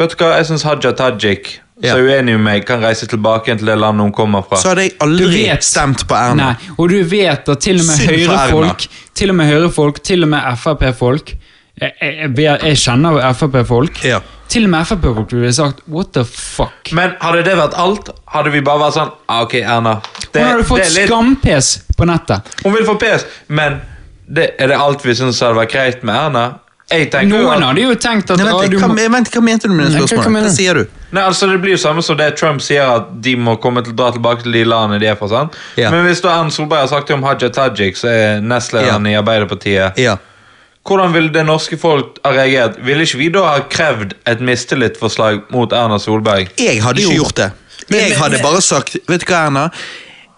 Vet 0.00 0.14
du 0.14 0.22
hva, 0.22 0.30
jeg 0.38 0.46
syns 0.48 0.62
Haja 0.64 0.94
Tajik, 0.96 1.58
Ja. 1.82 1.92
som 1.92 2.00
er 2.00 2.06
uenig 2.08 2.38
med 2.38 2.44
meg, 2.46 2.62
kan 2.64 2.80
reise 2.80 3.04
tilbake 3.08 3.50
igjen 3.50 3.58
til 3.60 3.68
det 3.68 3.74
landet 3.76 4.06
hun 4.06 4.12
kommer 4.16 4.40
fra. 4.48 4.56
Så 4.56 4.70
hadde 4.70 4.86
jeg 4.86 4.94
aldri 5.04 5.42
stemt 5.60 6.06
på 6.08 6.16
Erna. 6.16 6.54
Nei, 6.54 6.70
og 6.78 6.88
du 6.88 7.02
vet 7.04 7.48
at 7.52 7.60
til 7.60 7.82
og 7.82 7.84
med 7.84 7.98
høyre 8.08 8.24
folk, 8.24 8.40
høyrefolk, 8.40 8.86
til 9.20 9.30
og 9.32 9.36
med 9.36 9.50
høyrefolk, 9.52 10.00
til 10.08 10.24
og 10.24 10.30
med 10.32 10.56
Frp-folk 10.62 11.34
jeg, 11.80 11.92
jeg, 12.00 12.32
jeg, 12.36 12.76
kjenner 12.76 13.20
Frp-folk. 13.36 14.00
Ja. 14.04 14.20
Til 14.50 14.66
og 14.66 14.72
med 14.72 14.88
Frp-folk 14.88 15.32
ville 15.32 15.52
sagt 15.54 15.84
what 15.88 16.12
the 16.16 16.24
fuck. 16.24 16.90
Men 16.96 17.14
hadde 17.22 17.44
det 17.46 17.54
vært 17.60 17.76
alt, 17.80 18.10
hadde 18.34 18.52
vi 18.52 18.60
bare 18.66 18.82
vært 18.86 18.96
sånn 18.98 19.12
ah, 19.30 19.44
Ok, 19.46 19.54
Erna. 19.60 19.94
Det, 20.32 20.42
Hun 20.42 20.50
hadde 20.50 20.66
fått 20.68 20.90
litt- 20.96 21.08
skampes 21.08 21.70
på 21.96 22.08
nettet. 22.10 22.50
Hun 22.64 22.74
vil 22.76 22.88
få 22.88 22.96
pes, 23.00 23.24
men 23.48 23.80
det, 24.26 24.54
er 24.58 24.72
det 24.72 24.80
alt 24.80 25.04
vi 25.06 25.14
syns 25.16 25.40
hadde 25.44 25.60
vært 25.60 25.72
greit 25.72 26.04
med 26.04 26.16
Erna? 26.16 26.44
Jeg 26.90 27.10
tenker 27.12 27.38
Noen 27.38 27.62
hadde 27.62 27.82
jo 27.84 27.94
tenkt 27.94 28.30
at 28.32 28.40
Nei, 28.40 28.48
ah, 28.50 28.56
vent, 28.58 28.72
du 28.72 28.78
hva, 28.80 28.88
må, 28.90 29.04
vent, 29.14 29.28
hva 29.30 29.42
mente 29.46 29.68
du 29.70 29.74
med 29.74 29.92
det 29.92 30.00
spørsmålet? 30.08 30.48
Hva 30.48 30.54
sier 30.54 30.80
du? 30.80 30.96
Nei, 31.14 31.22
altså 31.22 31.46
Det 31.50 31.60
blir 31.62 31.76
jo 31.76 31.82
samme 31.82 32.02
som 32.02 32.18
det 32.18 32.32
Trump 32.38 32.62
sier, 32.64 32.82
at 32.82 33.12
de 33.22 33.36
må 33.38 33.54
komme 33.62 33.84
til, 33.86 33.94
dra 33.94 34.10
tilbake 34.14 34.42
til 34.42 34.52
de 34.58 34.64
landene 34.66 34.98
de 35.02 35.06
er 35.06 35.14
fra. 35.20 35.28
sant? 35.30 35.54
Ja. 35.78 35.92
Men 35.94 36.02
hvis 36.08 36.22
da 36.24 36.34
Erna 36.40 36.50
Solberg 36.50 36.82
har 36.84 36.90
sagt 36.90 37.08
det 37.08 37.14
om 37.14 37.22
Haja 37.22 37.48
Tajik, 37.54 37.96
som 37.96 38.10
er 38.10 38.42
nestlederen 38.42 39.06
Ja. 39.06 39.14
i 39.14 39.22
Arbeiderpartiet 39.22 39.98
Ja. 40.02 40.16
Hvordan 40.86 41.12
ville 41.12 41.28
det 41.28 41.46
norske 41.46 41.76
folk 41.78 42.18
ha 42.24 42.30
reagert? 42.32 42.78
Ville 42.82 43.04
ikke 43.04 43.18
vi 43.18 43.28
da 43.28 43.42
ha 43.46 43.58
krevd 43.70 44.14
et 44.26 44.40
mistillitsforslag 44.40 45.42
mot 45.52 45.72
Erna 45.72 45.98
Solberg? 45.98 46.48
Jeg 46.58 46.82
hadde 46.82 47.04
ikke 47.04 47.18
gjort 47.20 47.36
det. 47.36 47.50
Jeg 47.90 48.16
hadde 48.18 48.42
bare 48.42 48.62
sagt 48.62 48.96
Vet 49.06 49.26
du 49.26 49.26
hva, 49.30 49.46
Erna? 49.46 49.70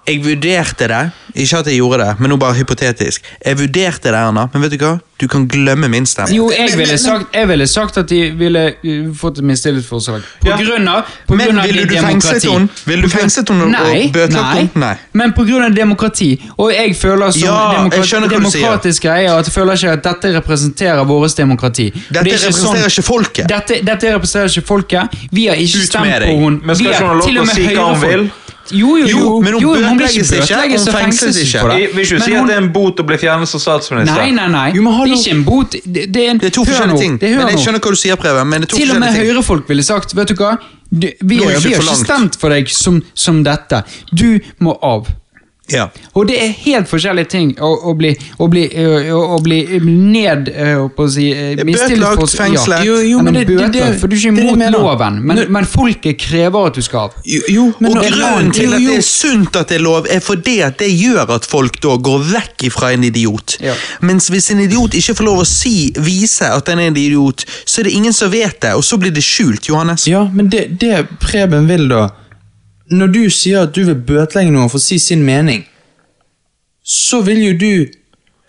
Jeg 0.07 0.19
vurderte 0.25 0.89
det. 0.91 1.11
Ikke 1.35 1.59
at 1.63 1.67
jeg 1.71 1.77
gjorde 1.79 1.99
det, 2.05 2.15
men 2.21 2.29
nå 2.29 2.37
bare 2.37 2.53
hypotetisk. 2.59 3.23
Jeg 3.47 3.57
vurderte 3.57 4.11
det, 4.11 4.19
Erna, 4.19 4.49
men 4.53 4.63
vet 4.63 4.73
du 4.75 4.83
hva? 4.85 4.99
Du 5.23 5.29
kan 5.31 5.45
glemme 5.49 5.87
min 5.89 6.05
stemme. 6.07 6.35
Jo, 6.35 6.49
jeg 6.51 6.75
ville, 6.77 6.97
sagt, 6.99 7.31
jeg 7.33 7.47
ville 7.49 7.67
sagt 7.71 7.97
at 8.01 8.09
de 8.11 8.19
ville 8.37 8.65
uh, 8.85 9.13
fått 9.17 9.39
et 9.39 9.45
mistillitsforslag. 9.47 10.25
På 10.43 10.49
Ja. 10.51 10.57
grunn 10.59 10.89
av, 10.91 11.05
på 11.29 11.37
Men 11.39 11.47
grunn 11.47 11.59
av 11.63 11.67
ville 11.71 11.85
du 11.87 11.95
fengslet 11.95 12.43
demokrati. 12.43 12.51
henne? 12.51 12.69
Ville 12.91 13.03
du 13.03 13.09
fengslet 13.09 13.49
henne 13.49 13.63
og- 13.65 13.71
Nei, 13.71 14.03
og 14.09 14.13
bøtelagt 14.13 14.43
nei, 14.43 14.59
henne? 14.59 14.81
Nei. 14.83 14.97
Men 15.13 15.33
på 15.33 15.45
grunn 15.47 15.63
av 15.65 15.75
demokrati. 15.77 16.31
Og 16.59 16.73
jeg 16.75 16.97
føler 16.97 17.31
som 17.31 17.43
Ja, 17.43 17.55
jeg 17.71 17.79
demokrat, 17.79 18.07
skjønner 18.11 18.29
hva 18.29 18.43
du 18.43 18.51
sier. 18.51 18.61
demokratisk 18.61 19.03
greie 19.03 19.31
at 19.39 19.45
jeg 19.47 19.55
føler 19.55 19.73
ikke 19.79 19.93
at 19.93 20.03
dette 20.03 20.35
representerer 20.41 21.05
vårt 21.07 21.37
demokrati. 21.37 21.91
For 21.93 22.01
Dette 22.15 22.25
det 22.25 22.33
er 22.33 22.37
ikke 22.37 22.53
sånn- 22.53 22.75
representerer 22.75 22.91
ikke 22.91 23.03
folket. 23.13 23.49
Dette, 23.49 23.75
dette 23.85 24.05
representerer 24.19 24.49
ikke 24.51 24.67
folket. 24.67 25.09
Vi 25.31 25.47
har 25.47 25.55
ikke 25.57 25.79
Ut 25.79 25.89
stemt 25.89 26.05
med 26.05 26.21
deg. 26.21 26.29
på 26.29 26.43
henne. 26.45 26.61
Men 26.67 26.75
skal 26.77 26.87
Vi 26.87 26.91
ikke 26.93 26.99
har 26.99 27.07
hun 27.07 27.09
ha 27.09 27.15
lov 27.15 27.25
til 27.25 27.33
til 27.33 27.39
og 27.39 27.43
å 27.43 27.47
med 27.47 27.55
si 27.55 27.63
hva 27.63 27.87
hun 27.87 27.95
høyrefolk- 27.95 28.11
vil? 28.11 28.31
Jo, 28.71 28.97
jo, 28.97 29.07
jo. 29.07 29.41
Men 29.43 29.55
hun 29.55 29.63
bøtelegges 29.75 30.31
ikke, 30.33 30.59
hun 30.71 30.93
fengsles 30.95 31.39
ikke. 31.43 31.43
Hvis 31.43 31.43
du 31.43 31.49
sier 31.53 31.95
vil 31.95 32.05
ikke 32.05 32.21
si 32.25 32.35
at 32.39 32.47
det 32.47 32.55
er 32.55 32.61
en 32.63 32.69
bot 32.73 33.01
å 33.03 33.07
bli 33.09 33.17
fjernet 33.19 33.49
som 33.51 33.61
statsminister. 33.61 34.21
Nei, 34.23 34.31
nei, 34.31 34.47
nei. 34.49 34.69
Jo, 34.77 34.83
men 34.83 34.93
det 34.93 35.11
er 35.11 35.17
ikke 35.19 35.35
en 35.37 35.45
bot. 35.45 35.71
Det, 35.85 36.05
det 36.15 36.23
er, 36.27 36.31
en, 36.31 36.39
Det 36.39 36.47
er 36.47 36.55
to 36.59 36.65
forskjellige 36.69 36.99
ting. 37.03 37.19
Det, 37.19 37.31
Men 37.37 37.49
jeg 37.49 37.59
skjønner 37.65 37.81
hva 37.83 37.91
du 37.91 37.97
sier, 37.97 38.17
Preben. 38.17 38.49
Men 38.49 38.61
det 38.61 38.69
er 38.69 38.71
to 38.71 38.77
Til 38.77 38.91
og 38.95 39.01
med 39.03 39.17
høyrefolk 39.19 39.69
ville 39.69 39.83
sagt 39.83 40.15
Vet 40.15 40.29
du 40.29 40.35
hva? 40.39 40.53
Du, 40.93 41.09
vi, 41.21 41.39
har- 41.41 41.59
vi 41.59 41.73
har 41.75 41.83
ikke 41.83 41.97
stemt 42.05 42.37
for 42.39 42.51
deg 42.55 42.69
som, 42.71 43.03
som 43.15 43.43
dette. 43.43 43.83
Du 44.13 44.39
må 44.61 44.79
av. 44.83 45.09
Ja. 45.73 45.89
Og 46.15 46.27
det 46.29 46.37
er 46.43 46.53
helt 46.67 46.89
forskjellige 46.91 47.29
ting 47.33 47.53
å, 47.61 47.71
å 47.91 47.95
bli, 47.97 48.13
å 48.39 48.49
bli, 48.53 48.67
å, 49.13 49.21
å 49.37 49.39
bli 49.43 49.61
ned 49.83 50.51
på 50.97 51.07
å 51.07 51.11
si 51.11 51.29
Bøtelagt, 51.63 52.37
fengslet. 52.37 52.85
Jo, 52.87 52.99
jo, 53.01 53.19
Ja, 53.19 53.23
men 53.23 53.35
det- 53.35 53.47
det- 53.47 53.57
bøter, 53.57 53.73
det- 53.73 54.01
for 54.01 54.09
du 54.09 54.17
er 54.17 54.19
ikke 54.21 54.35
det 54.37 54.43
er 54.43 54.57
det 54.57 54.69
imot 54.69 54.73
loven. 54.79 55.21
Men, 55.27 55.43
men 55.53 55.65
folket 55.65 56.19
krever 56.19 56.67
at 56.67 56.75
du 56.75 56.83
skal 56.83 57.09
av. 57.09 57.15
Jo, 57.25 57.41
jo 57.49 57.65
men 57.81 57.97
Og 57.97 58.05
grunnen 58.05 58.53
til 58.53 58.69
jo, 58.71 58.77
at 58.77 58.87
det 58.87 58.97
er 58.99 59.07
sunt 59.07 59.57
at 59.57 59.69
det 59.69 59.77
er 59.81 59.85
lov, 59.85 60.07
er 60.11 60.21
fordi 60.21 60.61
at 60.63 60.79
det 60.79 60.91
gjør 60.91 61.31
at 61.37 61.47
folk 61.49 61.81
da 61.83 61.97
går 61.97 62.25
vekk 62.33 62.67
fra 62.73 62.93
en 62.93 63.05
idiot. 63.05 63.57
Ja. 63.61 63.75
Mens 64.01 64.29
hvis 64.33 64.51
en 64.55 64.61
idiot 64.61 64.95
ikke 64.99 65.15
får 65.19 65.25
lov 65.25 65.43
å 65.43 65.47
si, 65.49 65.93
vise 65.99 66.49
at 66.53 66.67
den 66.67 66.79
er 66.79 66.91
en 66.93 66.97
idiot, 66.97 67.45
så 67.65 67.81
er 67.81 67.85
det 67.89 67.93
ingen 67.99 68.13
som 68.13 68.31
vet 68.31 68.61
det, 68.61 68.75
og 68.75 68.85
så 68.85 68.99
blir 69.01 69.11
det 69.15 69.25
skjult, 69.25 69.69
Johannes. 69.69 70.07
Ja, 70.11 70.25
men 70.33 70.49
det, 70.53 70.79
det 70.81 71.07
Preben 71.23 71.67
vil 71.69 71.89
da 71.89 72.09
Når 72.93 73.13
du 73.13 73.23
sier 73.33 73.65
at 73.65 73.75
du 73.75 73.85
vil 73.89 73.97
bøtelegge 73.97 74.53
noen 74.53 74.71
for 74.71 74.81
å 74.81 74.85
si 74.85 74.99
sin 75.01 75.25
mening, 75.25 75.65
så 76.85 77.23
vil 77.25 77.41
jo 77.47 77.53
du 77.57 77.73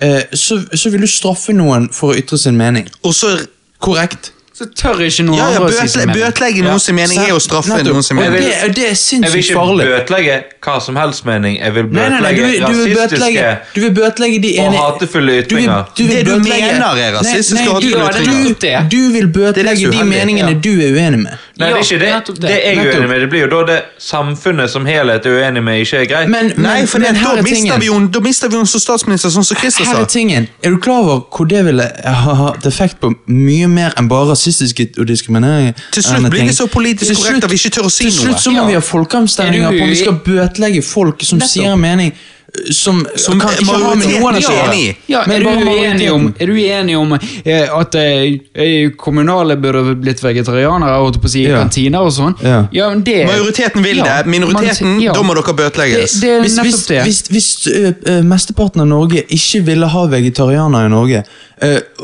eh, 0.03 0.23
så, 0.33 0.59
så 0.73 0.91
vil 0.91 1.05
du 1.05 1.09
straffe 1.09 1.55
noen 1.55 1.87
for 1.93 2.11
å 2.11 2.17
ytre 2.19 2.39
sin 2.41 2.57
mening. 2.59 2.89
Og 3.07 3.15
så 3.15 3.37
Korrekt? 3.83 4.31
Så 4.53 4.67
tør 4.77 4.99
ikke 5.01 5.23
noen 5.25 5.37
ja, 5.39 5.45
ja, 5.49 5.61
andre 5.63 5.73
å 5.73 5.77
si 5.81 5.87
sin 5.89 6.03
mening. 6.05 6.19
Bøtelegge 6.21 6.59
Ja, 6.61 6.65
noen 6.69 6.79
sin 6.83 6.95
mening 6.95 7.17
er 7.23 7.31
å 7.33 7.39
straffe 7.41 7.77
noen 7.87 8.03
sin 8.05 8.17
mening. 8.19 8.43
det, 8.43 8.75
det 8.77 8.83
er 8.85 8.93
Jeg 8.93 9.31
vil 9.33 9.41
ikke 9.41 9.63
bøtelegge 9.81 10.35
hva 10.63 10.75
som 10.85 10.95
helst 11.01 11.25
mening. 11.25 11.55
Jeg 11.57 11.73
vil 11.73 11.87
Nei, 11.89 12.03
nei, 12.13 12.19
nei, 12.21 12.33
du, 12.37 12.41
bøtelegge 12.43 12.51
vil- 12.51 12.61
du, 12.61 12.83
vil 12.83 12.93
bøtelegge, 12.99 13.41
rasistiske 13.47 13.73
du 13.73 13.81
vil 13.81 13.95
bøtelegge 13.97 14.41
de 14.43 14.51
og 14.59 14.75
hatefulle 14.77 14.83
hatefulle 14.83 15.49
du 15.49 15.55
vil, 15.55 15.71
du 15.97 16.03
vil 16.03 16.13
Det 16.13 16.25
du 16.27 16.37
mener 16.45 16.99
er 17.01 17.17
rasistiske 17.17 17.65
og 17.73 17.81
du- 17.81 17.97
hatefulle 17.97 18.51
ytringer. 18.53 18.89
Du, 18.93 18.97
du 18.97 19.13
vil 19.17 19.27
bøtelegge 19.39 19.91
de 19.91 20.03
meningene 20.13 20.53
ja. 20.53 20.59
du 20.67 20.71
er 20.77 20.93
uenig 20.93 21.19
med. 21.25 21.41
Nei, 21.57 21.67
det 21.69 21.73
er 21.73 21.81
ikke 21.81 21.99
det. 22.01 22.41
det. 22.41 22.49
er 22.51 22.77
jeg 22.77 22.93
uenig 22.93 23.09
med, 23.09 23.19
det 23.25 23.29
blir 23.29 23.41
jo 23.43 23.49
da 23.55 23.63
det 23.73 23.79
samfunnet 24.01 24.69
som 24.69 24.85
helhet 24.85 25.25
er 25.25 25.35
uenig 25.41 25.61
med, 25.65 25.81
ikke 25.81 25.97
er 26.03 26.05
greit. 26.13 26.29
Men, 26.29 26.53
men, 26.55 26.65
Nei, 26.65 26.85
for 26.89 27.01
men 27.01 27.13
det, 27.13 27.21
da, 27.23 27.33
er 27.37 27.41
mister 27.45 27.57
tingen. 27.59 27.81
vi 27.81 27.89
henne, 27.89 28.09
da 28.13 28.19
mister 28.25 28.49
vi 28.53 28.57
henne 28.61 28.69
som 28.69 28.81
statsminister, 28.85 29.33
sånn 29.33 29.45
som 29.49 29.57
Christer 29.57 29.85
Her 29.89 29.99
sa. 29.99 30.01
er 30.05 30.09
tingen. 30.13 30.47
Er 30.63 30.73
du 30.73 30.79
klar 30.81 31.01
over 31.03 31.21
hvor 31.33 31.49
det 31.49 31.65
ville 31.65 31.89
ha 32.05 32.33
hatt 32.45 32.65
effekt 32.69 32.99
på 33.01 33.13
mye 33.29 33.67
mer 33.69 33.93
enn 33.97 34.09
bare 34.09 34.35
rasistiske 34.43 34.89
og 34.99 35.07
diskriminering? 35.07 35.73
Til 35.93 36.03
slutt 36.03 36.29
blir 36.33 36.45
det 36.47 36.55
så 36.57 36.67
politisk 36.67 37.15
korrekt 37.21 37.43
at 37.43 37.51
vi 37.51 37.55
ikke 37.61 37.73
tør 37.79 37.89
å 37.89 37.91
si 37.91 38.03
noe. 38.05 38.11
Til 38.11 38.19
slutt 38.27 38.39
så 38.43 38.51
må 38.51 38.61
Ja. 38.63 38.65
vi 38.67 38.73
ha 38.73 38.79
folkeavstemninger 38.81 39.67
Er 39.71 39.77
på 39.79 39.83
om 39.83 39.89
vi 39.89 39.95
skal 39.95 40.19
bøtelegge 40.25 40.83
folk 40.83 41.21
som 41.23 41.39
Nettopp. 41.39 41.49
sier 41.49 41.71
en 41.73 41.79
mening 41.81 42.11
eh, 42.13 42.71
som, 42.71 43.05
Som 43.17 43.39
kan 43.39 43.49
ikke 43.49 43.65
ha 43.65 43.95
med 43.95 44.07
noen 44.07 44.35
å 44.35 44.41
gjøre. 44.41 44.95
Ja, 45.09 45.23
Men 45.27 45.41
er, 45.41 45.43
du 45.43 45.69
uenig 45.71 46.11
om, 46.13 46.27
er 46.39 46.45
du 46.45 46.53
enig 46.53 46.97
om 46.97 47.13
eh, 47.13 47.67
at 47.79 47.95
eh, 47.95 48.37
eh, 48.53 48.89
kommunale 48.97 49.55
burde 49.57 49.95
blitt 49.95 50.21
vegetarianere 50.23 50.99
og 51.01 51.17
på 51.21 51.25
å 51.25 51.29
si, 51.33 51.43
Ja. 51.47 51.63
kantiner 51.63 52.01
og 52.05 52.11
sånn? 52.13 52.35
Ja. 52.43 52.89
men 52.89 53.01
det 53.03 53.25
Majoriteten 53.25 53.81
vil 53.83 53.97
Ja, 53.97 54.21
det, 54.21 54.27
minoriteten, 54.29 54.87
man- 54.87 55.01
ja. 55.01 55.13
da 55.13 55.21
må 55.23 55.33
dere 55.33 55.53
bøtelegges. 55.55 56.19
det 56.21 56.29
er 56.29 56.41
Hvis, 56.41 56.59
hvis, 56.59 56.87
hvis, 56.87 57.21
hvis 57.29 57.67
uh, 58.07 58.21
mesteparten 58.23 58.81
av 58.81 58.87
Norge 58.87 59.23
ikke 59.29 59.63
ville 59.65 59.87
ha 59.87 60.05
vegetarianere 60.07 60.85
i 60.85 60.89
Norge, 60.89 61.23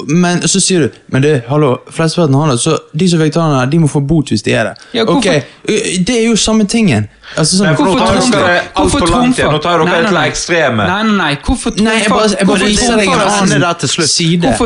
men 0.08 0.42
så 0.48 0.60
sier 0.64 0.80
du 0.88 0.98
Men 1.12 1.22
det, 1.22 1.32
hallo, 1.50 1.78
flesteparten 1.92 2.36
har 2.40 2.52
det, 2.52 2.60
så 2.62 2.78
de 2.94 3.08
som 3.10 3.20
er 3.20 3.26
vegetarianere, 3.28 3.70
de 3.72 3.80
må 3.80 3.88
få 3.92 4.02
bot 4.06 4.30
hvis 4.32 4.44
de 4.46 4.54
er 4.56 4.70
det. 4.72 4.76
Ja, 4.94 5.06
okay. 5.10 5.42
Ok, 5.64 6.06
Det 6.08 6.16
er 6.18 6.28
jo 6.30 6.36
samme 6.40 6.68
tingen. 6.70 7.10
Altså, 7.38 7.60
sånn, 7.60 7.76
Hvorfor 7.78 8.00
trumfer- 8.00 8.32
dere 8.40 8.62
altfor 8.76 9.08
langt 9.12 9.38
igjen. 9.38 9.52
Nå 9.54 9.60
tar 9.62 9.84
dere 9.86 10.08
til 10.08 10.18
ekstreme. 10.24 10.86
Nei, 10.88 11.04
nei, 11.04 11.18
nei. 11.18 11.36
Hvorfor 11.46 11.72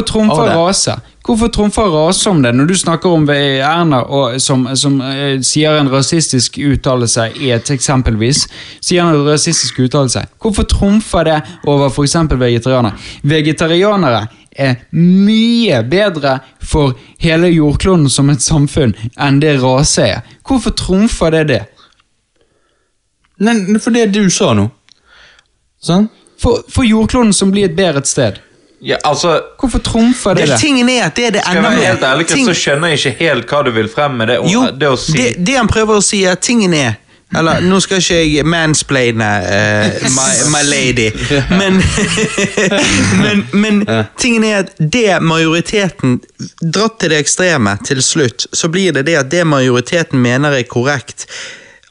trumfer- 0.08 0.54
rase? 0.56 0.96
Hvorfor 1.24 1.48
trumfer 1.56 1.88
rase 1.88 2.30
om 2.30 2.42
det, 2.44 2.52
når 2.56 2.66
du 2.68 2.74
snakker 2.76 3.10
om 3.16 3.30
eh, 3.32 3.62
Erna 3.64 4.02
og, 4.04 4.42
som, 4.44 4.66
som 4.76 4.98
eh, 5.02 5.38
sier 5.40 5.78
en 5.80 5.88
rasistisk 5.92 6.58
uttalelse 6.60 7.30
i 7.40 7.52
et 7.56 7.72
eksempelvis, 7.72 8.42
sier 8.84 9.06
en 9.06 9.24
rasistisk 9.28 9.80
uttalelse. 9.86 10.26
Hvorfor 10.44 10.68
trumfer 10.68 11.24
det 11.30 11.38
over 11.64 11.88
f.eks. 11.88 12.18
vegetarianere? 12.28 13.00
Vegetarianere 13.24 14.26
er 14.56 14.76
mye 14.94 15.82
bedre 15.90 16.40
for 16.62 16.94
hele 17.20 17.50
jordkloden 17.54 18.10
som 18.10 18.30
et 18.30 18.42
samfunn 18.42 18.94
enn 19.18 19.40
det 19.42 19.56
rase 19.64 20.02
er. 20.08 20.22
Hvorfor 20.46 20.76
trumfer 20.78 21.32
det 21.32 21.44
det? 21.50 21.62
Nei, 23.44 23.80
for 23.82 23.92
det 23.96 24.08
du 24.14 24.26
sa 24.32 24.54
nå. 24.58 24.68
Sånn? 25.84 26.06
For, 26.40 26.62
for 26.72 26.86
jordkloden 26.88 27.34
som 27.36 27.52
blir 27.52 27.66
et 27.70 27.76
bedre 27.78 28.04
sted. 28.08 28.38
Ja, 28.84 28.98
altså, 29.08 29.38
Hvorfor 29.62 29.80
trumfer 29.80 30.36
det 30.36 30.44
Det, 30.44 30.50
det? 30.52 30.60
tingen 30.60 30.90
er 30.92 31.06
at 31.06 31.16
det 31.16 31.26
er 31.30 31.32
det 31.38 31.44
skal 31.46 31.56
jeg 31.56 31.60
enda 31.62 31.70
være 31.70 31.80
mer. 31.80 31.88
helt 31.88 32.04
ærlig, 32.04 32.26
Ting- 32.28 32.46
så 32.50 32.54
skjønner 32.60 32.92
jeg 32.92 33.00
ikke 33.00 33.14
helt 33.24 33.48
hva 33.54 33.62
du 33.64 33.72
vil 33.72 33.88
frem 33.88 34.18
med 34.20 34.28
det, 34.28 34.36
Jo, 34.52 34.66
det 34.76 34.90
å 34.92 34.98
si. 35.00 35.14
det, 35.16 35.30
det 35.48 35.56
han 35.56 35.70
prøver 35.72 36.02
å 36.02 36.04
si, 36.04 36.20
er 36.28 36.36
at 36.36 36.42
tingen 36.44 36.74
er 36.76 36.98
eller, 37.38 37.62
nå 37.66 37.80
skal 37.84 38.02
ikke 38.02 38.20
jeg 38.22 38.46
mansplaine 38.46 39.30
uh, 39.44 40.06
my, 40.16 40.30
my 40.54 40.62
lady, 40.68 41.10
men, 41.50 41.82
men, 43.24 43.44
men 43.54 43.82
tingen 44.20 44.46
er 44.48 44.64
at 44.64 44.74
det 44.80 45.20
majoriteten 45.24 46.20
Dratt 46.62 47.00
til 47.00 47.14
det 47.14 47.20
ekstreme 47.24 47.76
til 47.86 48.02
slutt, 48.04 48.48
så 48.54 48.70
blir 48.72 48.94
det 48.96 49.06
det 49.08 49.18
at 49.20 49.30
det 49.32 49.44
majoriteten 49.48 50.20
mener 50.22 50.56
er 50.58 50.66
korrekt, 50.70 51.28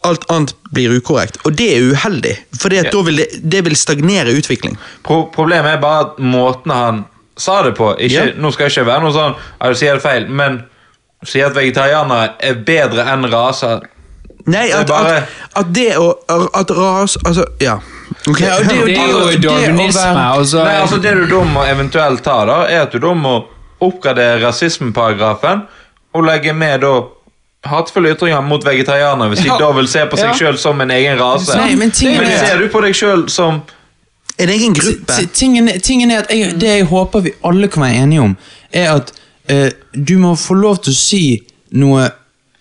alt 0.05 0.25
annet 0.33 0.53
blir 0.75 0.93
ukorrekt. 0.99 1.39
Og 1.47 1.55
det 1.59 1.69
er 1.77 1.87
uheldig, 1.93 2.35
for 2.59 2.75
Ja. 2.75 2.83
da 2.91 3.03
vil 3.07 3.17
det, 3.23 3.29
det 3.53 3.65
vil 3.65 3.77
stagnere 3.77 4.35
utvikling. 4.35 4.77
Pro 5.07 5.25
problemet 5.35 5.77
er 5.77 5.81
bare 5.81 6.01
at 6.07 6.19
måten 6.19 6.75
han 6.75 7.05
sa 7.37 7.63
det 7.63 7.77
på 7.79 7.95
ikke, 7.99 8.13
Ja. 8.15 8.27
Nå 8.37 8.51
skal 8.53 8.69
jeg 8.69 8.77
ikke 8.77 8.87
være 8.91 9.01
noe 9.07 9.15
sånn 9.15 9.35
at 9.61 9.73
du 9.73 9.79
sier 9.79 9.95
det 9.95 10.03
feil, 10.03 10.29
men 10.29 10.63
sier 11.25 11.47
at 11.47 11.57
vegetarianere 11.57 12.33
er 12.43 12.55
bedre 12.67 13.07
enn 13.13 13.29
raser. 13.31 13.85
Nei, 14.47 14.67
Det 14.67 14.75
at, 14.75 14.87
bare- 14.89 15.17
at, 15.17 15.29
at 15.57 15.73
det 15.75 15.97
å 15.99 16.07
At 16.55 16.71
ras 16.71 17.17
Altså, 17.25 17.45
ja. 17.61 17.77
Okay. 18.29 18.47
Ja, 18.47 18.59
det 18.59 18.69
Det 18.87 18.97
er 18.99 19.09
jo 19.13 19.39
darwinisme. 19.41 20.01
Altså, 20.17 20.65
Nei, 20.65 20.75
altså 20.83 20.99
Det 21.03 21.13
du 21.15 21.27
da 21.31 21.43
må 21.45 21.63
eventuelt 21.71 22.23
ta, 22.25 22.45
da 22.47 22.57
er 22.69 22.83
at 22.87 22.93
du 22.93 22.99
da 22.99 23.13
må 23.15 23.45
oppgradere 23.83 24.41
rasismeparagrafen 24.45 25.63
og 26.15 26.25
legge 26.25 26.53
med 26.55 26.81
da 26.85 26.91
hatefulle 27.67 28.13
ytringer 28.15 28.43
mot 28.47 28.63
vegetarianere 28.67 29.29
hvis 29.33 29.41
de 29.43 29.49
Ja. 29.49 29.57
da 29.59 29.71
vil 29.73 29.89
se 29.89 30.05
på 30.07 30.17
seg 30.19 30.29
Ja. 30.29 30.35
selv 30.35 30.59
som 30.59 30.81
en 30.81 30.91
egen 30.91 31.19
rase. 31.19 31.57
Nei, 31.57 31.75
men 31.75 31.91
tingen 31.91 32.21
men 32.23 32.31
er- 32.31 32.47
ser 32.47 32.59
du 32.59 32.69
på 32.69 32.81
deg 32.83 32.95
selv 32.95 33.29
som 33.31 33.63
En 34.39 34.49
egen 34.49 34.73
gruppe. 34.75 35.27
Tingen, 35.35 35.69
tingen 35.81 36.11
er 36.11 36.19
at 36.23 36.31
jeg, 36.31 36.59
Det 36.61 36.69
jeg 36.69 36.87
håper 36.87 37.21
vi 37.23 37.33
alle 37.45 37.69
kan 37.69 37.83
være 37.83 37.95
enige 38.03 38.21
om, 38.21 38.37
er 38.73 38.95
at 38.95 39.13
eh, 39.49 39.71
du 39.95 40.19
må 40.19 40.35
få 40.37 40.55
lov 40.55 40.79
til 40.83 40.93
å 40.93 40.97
si 40.97 41.43
noe 41.73 42.09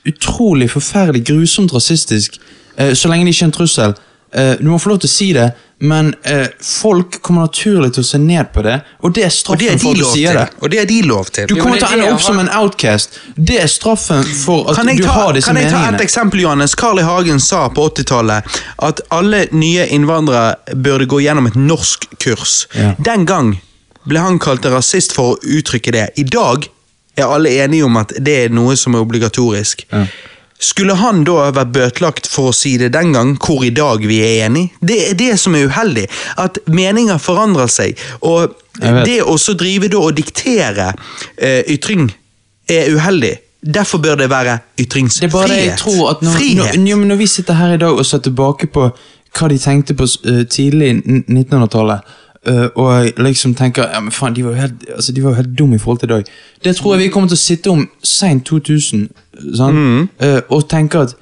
utrolig 0.07 0.71
forferdelig 0.71 1.25
grusomt 1.27 1.73
rasistisk, 1.73 2.39
eh, 2.77 2.93
så 2.93 3.11
lenge 3.11 3.25
det 3.25 3.35
ikke 3.35 3.45
er 3.45 3.51
en 3.51 3.59
trussel. 3.59 3.99
Eh, 4.33 4.53
du 4.59 4.69
må 4.71 4.79
få 4.79 4.93
lov 4.93 5.01
til 5.03 5.09
å 5.09 5.11
si 5.11 5.27
det, 5.35 5.49
men 5.83 6.13
eh, 6.23 6.45
folk 6.63 7.17
kommer 7.25 7.49
naturlig 7.49 7.89
til 7.95 8.03
å 8.03 8.07
se 8.07 8.19
ned 8.21 8.51
på 8.53 8.63
det, 8.63 8.77
og 9.01 9.15
det 9.17 9.25
er 9.25 9.33
straffen 9.33 9.73
de 9.73 9.81
for 9.81 9.91
at 9.91 9.99
du 9.99 10.05
sier 10.07 10.31
til. 10.31 10.39
det. 10.39 10.61
Og 10.61 10.71
det 10.71 10.79
er 10.79 10.87
de 10.87 10.99
lov 11.09 11.31
til. 11.33 11.49
Du 11.49 11.55
kommer 11.57 11.75
jo, 11.75 11.81
til 11.81 11.87
å 11.87 11.97
ende 11.97 12.11
opp 12.13 12.19
har... 12.19 12.25
som 12.27 12.39
en 12.39 12.51
outcast. 12.61 13.17
Det 13.35 13.57
er 13.59 13.71
straffen 13.71 14.23
for 14.23 14.69
at 14.71 14.77
du 14.77 15.03
ta, 15.03 15.15
har 15.17 15.33
disse 15.35 15.51
kan 15.51 15.59
jeg 15.59 15.73
ta 15.73 15.81
et 15.89 16.05
eksempel, 16.05 16.43
Johannes? 16.45 16.77
Carl 16.79 17.01
I. 17.01 17.07
Hagen 17.07 17.43
sa 17.43 17.65
på 17.73 17.89
80-tallet 17.89 18.61
at 18.87 19.01
alle 19.11 19.47
nye 19.51 19.89
innvandrere 19.91 20.77
burde 20.79 21.09
gå 21.11 21.23
gjennom 21.25 21.49
et 21.49 21.57
norsk 21.59 22.07
kurs. 22.21 22.61
Ja. 22.77 22.93
Den 23.01 23.27
gang 23.27 23.57
ble 24.07 24.21
han 24.21 24.39
kalt 24.41 24.65
rasist 24.69 25.17
for 25.17 25.33
å 25.33 25.57
uttrykke 25.59 25.91
det. 25.97 26.07
I 26.21 26.23
dag 26.29 26.69
er 27.21 27.31
alle 27.37 27.53
enige 27.63 27.85
om 27.87 27.97
at 28.01 28.13
det 28.19 28.35
er 28.45 28.53
noe 28.53 28.75
som 28.79 28.95
er 28.97 29.03
obligatorisk. 29.05 29.85
Ja. 29.91 30.05
Skulle 30.61 30.93
han 30.93 31.23
da 31.25 31.47
vært 31.55 31.71
bøtelagt 31.73 32.27
for 32.29 32.51
å 32.51 32.53
si 32.53 32.75
det 32.77 32.91
den 32.93 33.15
gang, 33.15 33.31
hvor 33.41 33.63
i 33.65 33.71
dag 33.73 34.03
vi 34.05 34.19
er 34.21 34.43
enige? 34.45 34.69
Det 34.85 34.97
er 35.09 35.15
det 35.17 35.31
som 35.41 35.55
er 35.57 35.65
uheldig. 35.71 36.03
At 36.37 36.59
meninger 36.69 37.17
forandrer 37.17 37.71
seg. 37.71 37.97
Og 38.21 38.53
det 38.77 39.23
å 39.25 39.37
så 39.41 39.55
drive 39.57 39.89
da 39.89 39.97
og 40.05 40.13
diktere 40.19 40.91
eh, 41.37 41.63
ytring 41.73 42.11
er 42.69 42.93
uheldig. 42.93 43.33
Derfor 43.61 44.01
bør 44.01 44.15
det 44.21 44.29
være 44.29 44.59
ytringsfrihet. 44.81 45.31
Det 45.31 45.33
er 45.33 45.39
bare 45.39 45.55
det 45.55 45.65
jeg 45.65 45.79
tror 45.81 46.11
at 46.13 46.21
når, 46.25 46.37
når, 46.61 46.77
når, 46.85 47.03
når 47.09 47.19
vi 47.19 47.27
sitter 47.29 47.57
her 47.57 47.73
i 47.75 47.81
dag 47.81 47.97
og 47.97 48.05
ser 48.05 48.21
tilbake 48.25 48.69
på 48.73 48.87
hva 49.37 49.47
de 49.47 49.57
tenkte 49.61 49.93
på 49.97 50.05
uh, 50.05 50.41
tidlig 50.49 50.89
n- 50.97 51.23
1900-tallet, 51.25 52.01
eh, 52.47 52.67
og 52.75 53.19
liksom 53.21 53.55
tenker 53.55 53.89
ja, 53.91 53.99
men 54.03 54.11
faen, 54.11 54.35
de 54.35 54.45
var 54.45 54.55
jo 54.55 54.61
helt, 54.65 54.85
altså, 54.95 55.15
de 55.15 55.23
var 55.23 55.39
helt 55.39 55.57
dumme 55.57 55.75
i 55.75 55.81
forhold 55.81 55.99
til 55.99 56.11
i 56.11 56.13
dag. 56.13 56.31
Det 56.63 56.75
tror 56.77 56.95
jeg 56.95 57.05
vi 57.05 57.11
kommer 57.13 57.31
til 57.31 57.39
å 57.39 57.45
sitte 57.45 57.73
om 57.73 57.83
sent 58.03 58.45
2000 58.49 59.09
sånn? 59.57 59.75
Mm. 59.77 60.07
uh, 60.23 60.39
og 60.49 60.69
tenke 60.69 61.05
at 61.07 61.17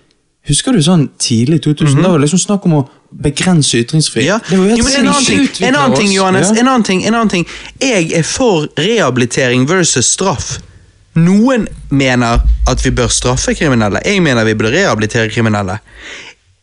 Husker 0.49 0.73
du 0.73 0.79
sånn 0.81 1.09
tidlig 1.21 1.59
2000? 1.61 1.99
Da 2.01 2.09
var 2.09 2.17
det 2.17 2.25
liksom 2.25 2.39
snakk 2.41 2.63
om 2.65 2.79
å 2.79 2.85
begrense 3.21 3.77
ytringsfrihet. 3.83 4.25
Ja. 4.25 4.37
Det 4.47 4.57
var 4.57 4.63
jo 4.65 4.71
helt 4.71 4.79
Jo, 4.79 4.87
en 4.97 5.09
annen 5.11 5.27
ting, 5.27 5.67
en 5.67 5.75
annen 5.75 5.97
ting. 5.99 6.13
Johannes. 6.15 6.49
Ja. 6.49 6.63
En 6.63 6.71
annen 6.71 6.85
ting, 6.87 7.03
en 7.05 7.17
annen 7.17 7.29
ting. 7.29 7.45
Jeg 7.83 8.09
er 8.17 8.25
for 8.25 8.65
rehabilitering 8.79 9.67
versus 9.69 10.09
straff. 10.09 10.55
Noen 11.19 11.67
mener 11.91 12.41
at 12.69 12.81
vi 12.85 12.93
bør 12.95 13.11
straffe 13.13 13.53
kriminelle. 13.57 14.01
Jeg 14.05 14.23
mener 14.25 14.47
vi 14.47 14.55
bør 14.57 14.71
rehabilitere 14.73 15.29
kriminelle. 15.29 15.79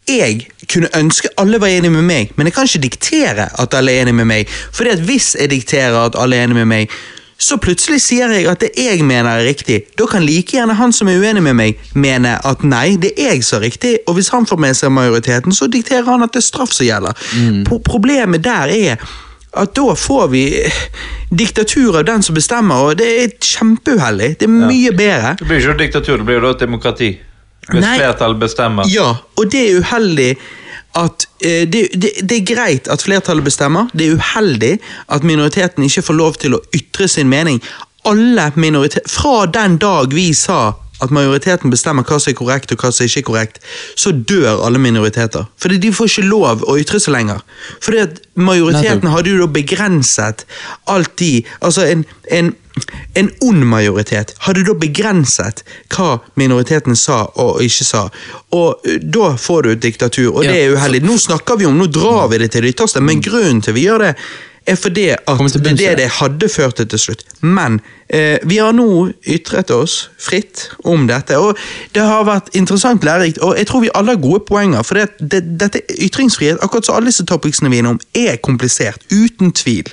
Jeg 0.08 0.46
kunne 0.72 0.88
ønske 0.94 1.28
alle 1.38 1.58
var 1.60 1.66
enige 1.72 1.90
med 1.90 2.02
meg, 2.06 2.32
men 2.36 2.46
jeg 2.46 2.54
kan 2.54 2.64
ikke 2.68 2.82
diktere 2.88 3.48
at 3.58 3.74
alle 3.74 3.92
er 3.92 4.02
enige 4.04 4.14
med 4.20 4.28
meg. 4.30 4.48
Fordi 4.72 4.90
at 4.94 5.00
hvis 5.08 5.32
jeg 5.40 5.50
dikterer 5.50 5.96
at 6.06 6.14
alle 6.18 6.36
er 6.36 6.44
enige 6.46 6.62
med 6.64 6.68
meg, 6.70 6.90
så 7.38 7.58
plutselig 7.60 7.98
sier 8.00 8.30
jeg 8.32 8.46
at 8.48 8.62
det 8.64 8.70
jeg 8.80 9.02
mener 9.04 9.28
er 9.28 9.44
riktig. 9.44 9.82
Da 9.98 10.06
kan 10.08 10.24
like 10.24 10.54
gjerne 10.56 10.72
han 10.78 10.92
som 10.96 11.08
er 11.12 11.18
uenig 11.20 11.42
med 11.44 11.54
meg, 11.58 11.82
mene 11.94 12.36
at 12.48 12.62
nei, 12.64 12.94
det 12.96 13.10
er 13.18 13.34
jeg 13.34 13.44
som 13.44 13.58
er 13.60 13.66
riktig, 13.66 13.90
og 14.08 14.14
hvis 14.16 14.30
han 14.32 14.46
får 14.48 14.56
med 14.62 14.78
seg 14.78 14.94
majoriteten, 14.96 15.52
så 15.52 15.68
dikterer 15.68 16.06
han 16.08 16.24
at 16.24 16.32
det 16.32 16.40
er 16.40 16.46
straff 16.48 16.72
som 16.72 16.86
gjelder. 16.88 17.12
Pro- 17.68 17.82
Problemet 17.84 18.44
der 18.46 18.72
er 18.72 19.04
at 19.56 19.74
da 19.76 19.92
får 19.96 20.26
vi 20.32 20.46
diktatur 21.32 21.98
av 21.98 22.04
den 22.08 22.22
som 22.22 22.34
bestemmer, 22.36 22.74
og 22.90 22.98
det 23.00 23.06
er 23.22 23.30
kjempeuheldig. 23.42 24.32
Det 24.40 24.48
er 24.48 24.52
mye 24.52 24.92
bedre. 24.96 25.36
Det 25.40 25.46
blir 25.48 25.60
ikke 25.64 25.78
diktatur, 25.84 26.16
det 26.22 26.26
blir 26.28 26.38
jo 26.40 26.44
da 26.46 26.50
et 26.56 26.64
demokrati. 26.64 27.08
Hvis 27.72 27.84
flertallet 27.84 28.40
bestemmer. 28.40 28.88
Ja, 28.90 29.08
og 29.36 29.50
det 29.52 29.64
er 29.64 29.80
uheldig 29.80 30.30
at 30.96 31.26
eh, 31.44 31.66
det, 31.68 31.88
det, 31.92 32.12
det 32.22 32.40
er 32.40 32.46
greit 32.54 32.88
at 32.88 33.02
flertallet 33.04 33.44
bestemmer. 33.44 33.90
Det 33.92 34.06
er 34.06 34.20
uheldig 34.20 34.76
at 35.12 35.26
minoriteten 35.26 35.84
ikke 35.84 36.04
får 36.06 36.18
lov 36.20 36.40
til 36.42 36.56
å 36.56 36.62
ytre 36.76 37.08
sin 37.10 37.28
mening. 37.32 37.60
Alle 38.06 38.50
minoriteter 38.54 39.10
Fra 39.10 39.46
den 39.50 39.80
dag 39.82 40.14
vi 40.14 40.30
sa 40.34 40.76
at 41.04 41.12
majoriteten 41.12 41.72
bestemmer 41.72 42.06
hva 42.06 42.18
som 42.20 42.32
er 42.32 42.38
korrekt 42.38 42.72
og 42.72 42.80
hva 42.80 42.90
som 42.94 43.06
ikke 43.06 43.22
er 43.22 43.28
korrekt, 43.28 43.58
så 43.98 44.12
dør 44.12 44.62
alle 44.66 44.80
minoriteter. 44.80 45.48
Fordi 45.60 45.80
de 45.82 45.92
får 45.94 46.10
ikke 46.10 46.28
lov 46.30 46.64
å 46.64 46.76
ytre 46.80 47.00
seg 47.02 47.16
lenger. 47.16 47.42
Fordi 47.84 48.04
at 48.04 48.20
majoriteten 48.36 49.10
hadde 49.12 49.34
jo 49.34 49.42
da 49.44 49.50
begrenset 49.52 50.46
alt 50.92 51.12
de 51.20 51.44
Altså 51.60 51.84
en, 51.88 52.02
en, 52.32 52.50
en 53.18 53.28
ond 53.44 53.64
majoritet 53.68 54.34
hadde 54.46 54.64
da 54.66 54.74
begrenset 54.78 55.62
hva 55.92 56.18
minoriteten 56.40 56.96
sa 56.98 57.24
og 57.42 57.62
ikke 57.64 57.86
sa. 57.86 58.06
Og 58.56 58.88
da 59.02 59.32
får 59.40 59.62
du 59.62 59.72
et 59.72 59.84
diktatur, 59.84 60.32
og 60.32 60.44
det 60.48 60.56
er 60.56 60.76
uheldig. 60.76 61.04
Nå 61.04 61.18
snakker 61.20 61.60
vi 61.60 61.68
om, 61.68 61.76
nå 61.78 61.88
drar 61.92 62.30
vi 62.32 62.40
det 62.42 62.52
til 62.54 62.64
det 62.64 62.76
ytterste, 62.76 63.04
men 63.04 63.24
grunnen 63.24 63.62
til 63.64 63.76
vi 63.76 63.88
gjør 63.88 64.08
det, 64.08 64.14
er 64.66 64.74
fordi 64.74 65.08
at 65.10 65.26
det 65.54 65.66
er 65.66 65.76
det 65.76 65.96
det. 65.98 66.08
hadde 66.20 66.48
ført 66.48 66.74
til 66.76 66.88
til 66.88 66.98
slutt. 66.98 67.24
Men 67.40 67.80
eh, 68.10 68.38
vi 68.44 68.56
har 68.58 68.72
nå 68.72 69.10
ytret 69.26 69.70
oss 69.70 70.10
fritt 70.18 70.70
om 70.84 71.06
dette, 71.06 71.38
og 71.38 71.56
det 71.94 72.02
har 72.02 72.24
vært 72.24 72.48
interessant 72.54 73.04
lærerikt, 73.04 73.38
og 73.38 73.56
jeg 73.58 73.66
tror 73.66 73.80
vi 73.80 73.90
alle 73.94 74.10
har 74.16 74.20
gode 74.22 74.40
poenger, 74.48 74.82
for 74.82 74.94
det, 74.94 75.08
det, 75.32 75.42
dette 75.60 75.80
ytringsfrihet, 76.02 76.58
akkurat 76.62 76.84
som 76.86 76.96
alle 76.98 77.06
disse 77.12 77.24
topicsene 77.24 77.70
vi 77.70 77.76
er 77.76 77.84
innom, 77.86 78.00
er 78.14 78.36
komplisert, 78.36 78.98
uten 79.12 79.52
tvil. 79.52 79.84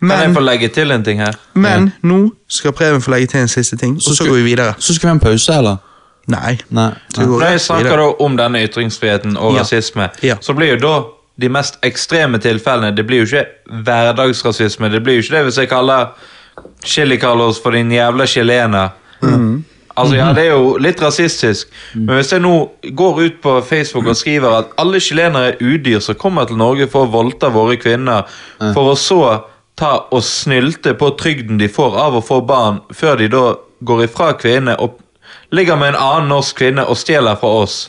Kan 0.00 0.10
jeg 0.10 0.28
Men, 0.28 0.34
få 0.34 0.40
legge 0.40 0.68
til 0.68 0.90
en 0.90 1.04
ting 1.04 1.18
her? 1.20 1.34
men 1.54 1.90
nå 2.02 2.30
skal 2.48 2.72
Preben 2.72 3.02
få 3.02 3.10
legge 3.10 3.26
til 3.26 3.40
en 3.40 3.48
siste 3.48 3.76
ting, 3.76 3.94
og 3.96 4.02
så 4.16 4.24
går 4.24 4.34
vi 4.34 4.42
videre. 4.42 4.74
Så 4.78 4.94
skal 4.94 5.06
vi 5.06 5.10
ha 5.10 5.14
en 5.14 5.20
pause, 5.20 5.52
eller? 5.58 5.76
Nei. 6.30 6.58
Nei. 6.70 6.90
Når 7.18 7.42
jeg 7.50 7.60
snakker 7.60 7.96
da 7.96 8.06
om 8.24 8.36
denne 8.36 8.62
ytringsfriheten 8.64 9.36
og 9.36 9.54
Ja. 9.54 9.60
rasisme, 9.60 10.08
Ja. 10.22 10.36
så 10.40 10.52
blir 10.54 10.70
jo 10.72 10.76
da 10.76 11.02
de 11.40 11.48
mest 11.52 11.78
ekstreme 11.86 12.38
tilfellene. 12.42 12.92
Det 12.96 13.06
blir 13.08 13.24
jo 13.24 13.28
ikke 13.30 13.46
hverdagsrasisme. 13.86 14.90
Det 14.92 15.02
blir 15.04 15.18
jo 15.18 15.24
ikke 15.24 15.36
det 15.38 15.44
hvis 15.48 15.58
jeg 15.62 15.70
kaller 15.72 16.12
Chili 16.84 17.16
Carlos 17.20 17.60
for 17.62 17.76
din 17.76 17.92
jævla 17.92 18.26
chilener. 18.26 18.96
Altså, 19.96 20.16
ja, 20.16 20.32
Det 20.32 20.44
er 20.46 20.52
jo 20.54 20.76
litt 20.80 21.00
rasistisk, 21.02 21.68
men 21.94 22.14
hvis 22.16 22.30
jeg 22.32 22.40
nå 22.40 22.52
går 22.96 23.18
ut 23.20 23.40
på 23.42 23.56
Facebook 23.66 24.06
og 24.06 24.16
skriver 24.16 24.54
at 24.60 24.70
alle 24.80 25.00
chilenere 25.02 25.50
er 25.50 25.58
udyr 25.60 25.98
som 26.00 26.14
kommer 26.14 26.46
til 26.48 26.56
Norge 26.56 26.86
for 26.88 27.04
å 27.04 27.10
voldta 27.12 27.50
våre 27.52 27.76
kvinner, 27.76 28.28
for 28.72 28.92
å 28.92 28.96
så 28.96 29.20
ta 29.76 29.90
og 30.12 30.22
snylte 30.24 30.94
på 30.94 31.10
trygden 31.20 31.58
de 31.60 31.68
får 31.68 31.98
av 32.00 32.16
å 32.16 32.24
få 32.24 32.40
barn, 32.46 32.80
før 32.94 33.18
de 33.20 33.28
da 33.32 33.44
går 33.84 34.04
ifra 34.06 34.32
kvinnene 34.38 34.78
og 34.80 35.00
ligger 35.52 35.76
med 35.76 35.94
en 35.94 36.00
annen 36.00 36.32
norsk 36.32 36.56
kvinne 36.62 36.86
og 36.86 36.96
stjeler 37.00 37.36
fra 37.40 37.48
oss, 37.64 37.82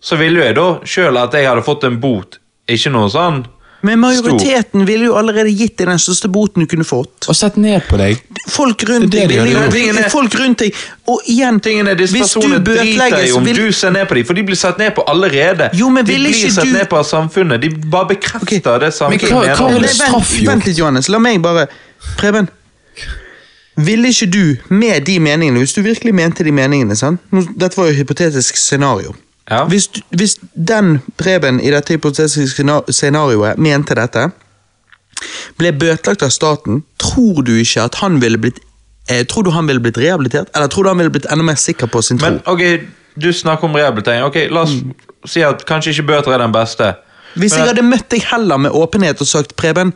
så 0.00 0.16
ville 0.18 0.38
jo 0.40 0.44
jeg 0.44 0.54
da 0.54 0.80
sjøl 0.84 1.16
at 1.18 1.32
jeg 1.32 1.46
hadde 1.48 1.62
fått 1.66 1.84
en 1.84 2.00
bot. 2.00 2.38
Ikke 2.68 2.90
noe 2.90 3.08
sånn 3.08 3.44
Men 3.86 4.00
majoriteten 4.00 4.84
ville 4.88 5.04
jo 5.04 5.14
allerede 5.14 5.52
gitt 5.54 5.76
deg 5.78 5.86
den 5.86 5.98
største 6.02 6.26
boten 6.32 6.64
du 6.64 6.66
kunne 6.66 6.82
fått. 6.84 7.28
Og 7.28 7.36
sett 7.36 7.56
ned 7.56 7.84
på 7.86 7.96
deg. 8.00 8.18
Folk 8.50 8.82
rundt 8.88 9.10
Det 9.12 9.20
er 9.22 9.28
deg 9.28 9.44
det 9.44 9.70
de 9.70 9.88
er- 10.02 10.08
Folk 10.10 10.34
rundt 10.34 10.58
deg 10.58 10.74
Og 11.06 11.20
igjen, 11.28 11.60
Tingene 11.60 11.94
Disse 11.96 12.16
hvis 12.16 12.32
du 12.34 12.58
bøtelegges 12.58 13.36
om 13.36 13.44
vil- 13.44 13.54
du 13.56 13.72
ser 13.72 13.90
ned 13.90 14.08
på 14.08 14.14
dem, 14.16 14.24
for 14.24 14.34
de 14.34 14.42
blir 14.42 14.56
sett 14.56 14.78
ned 14.78 14.94
på 14.96 15.04
allerede. 15.06 15.70
Jo, 15.74 15.88
men 15.90 16.04
de 16.04 16.12
vil 16.12 16.22
blir 16.26 16.34
ikke 16.34 16.52
sett 16.52 16.64
du- 16.64 16.72
ned 16.72 16.88
på 16.88 16.96
av 16.98 17.04
samfunnet. 17.06 17.60
De 17.60 17.68
bare 17.68 18.08
bekrefter 18.16 18.80
det 18.80 18.92
samfunnet 18.94 19.30
hva- 19.30 19.44
hva 19.54 19.68
det. 19.70 19.80
det- 19.80 19.80
Nei, 19.82 19.88
straff 19.88 20.32
vent, 20.32 20.46
vent 20.48 20.66
litt, 20.66 20.76
Johannes. 20.78 21.08
La 21.08 21.18
meg 21.18 21.40
bare 21.42 21.68
Preben. 22.16 22.48
Ville 23.76 24.08
ikke 24.08 24.30
du, 24.30 24.56
med 24.70 25.04
de 25.04 25.18
meningene, 25.20 25.58
hvis 25.60 25.74
du 25.74 25.82
virkelig 25.82 26.14
mente 26.14 26.42
de 26.42 26.50
meningene 26.50 26.96
sant? 26.96 27.20
Dette 27.30 27.76
var 27.76 27.90
jo 27.90 27.92
et 27.92 27.98
hypotetisk 28.06 28.56
scenario. 28.56 29.14
Ja. 29.50 29.64
Hvis, 29.70 29.88
hvis 30.10 30.36
den 30.54 30.98
Preben 31.16 31.60
i 31.62 31.70
dette 31.70 31.94
hypotetiske 31.94 32.64
scenarioet 32.90 33.58
mente 33.62 33.94
dette, 33.94 34.24
ble 35.60 35.70
bøtelagt 35.72 36.24
av 36.26 36.32
staten, 36.34 36.82
tror 37.00 37.44
du 37.46 37.52
ikke 37.60 37.84
at 37.86 38.00
han 38.02 38.18
ville 38.20 38.40
blitt 38.42 38.58
eh, 39.08 39.22
Tror 39.30 39.46
du 39.46 39.52
han 39.54 39.68
ville 39.70 39.80
blitt 39.80 39.98
rehabilitert, 40.02 40.50
eller 40.54 40.68
tror 40.72 40.84
du 40.84 40.90
han 40.90 40.98
ville 40.98 41.14
blitt 41.14 41.28
enda 41.30 41.46
mer 41.46 41.54
sikker 41.60 41.86
på 41.92 42.02
sin 42.02 42.18
tro? 42.18 42.26
Men 42.34 42.40
ok, 42.44 42.64
du 43.16 43.30
snakker 43.32 43.68
om 43.70 43.76
rehabilitering. 43.78 44.24
Ok, 44.26 44.36
La 44.50 44.66
oss 44.66 44.74
si 45.30 45.42
at 45.46 45.62
kanskje 45.68 45.94
ikke 45.94 46.08
bøter 46.10 46.34
er 46.36 46.42
den 46.44 46.52
beste. 46.54 46.90
Hvis 47.36 47.52
Men 47.54 47.60
jeg 47.62 47.68
hadde 47.70 47.84
møtt 47.86 48.08
deg 48.12 48.22
heller 48.32 48.58
med 48.66 48.74
åpenhet 48.76 49.20
og 49.20 49.28
sagt 49.28 49.54
Preben, 49.60 49.92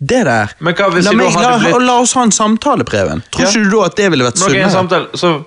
det 0.00 0.22
der 0.26 0.52
Men 0.64 0.74
hva 0.74 0.88
hvis 0.92 1.04
la, 1.06 1.12
meg, 1.12 1.26
meg, 1.28 1.42
la, 1.44 1.56
blitt- 1.60 1.82
la 1.86 1.96
oss 2.02 2.14
ha 2.16 2.22
en 2.26 2.32
samtale, 2.34 2.84
Preben. 2.88 3.24
Tror 3.32 3.44
Ja. 3.46 3.50
ikke 3.50 3.64
du 3.64 3.70
da 3.76 3.82
at 3.88 3.96
det 3.96 4.10
ville 4.10 4.24
vært 4.28 4.38
sunnere? 4.40 5.44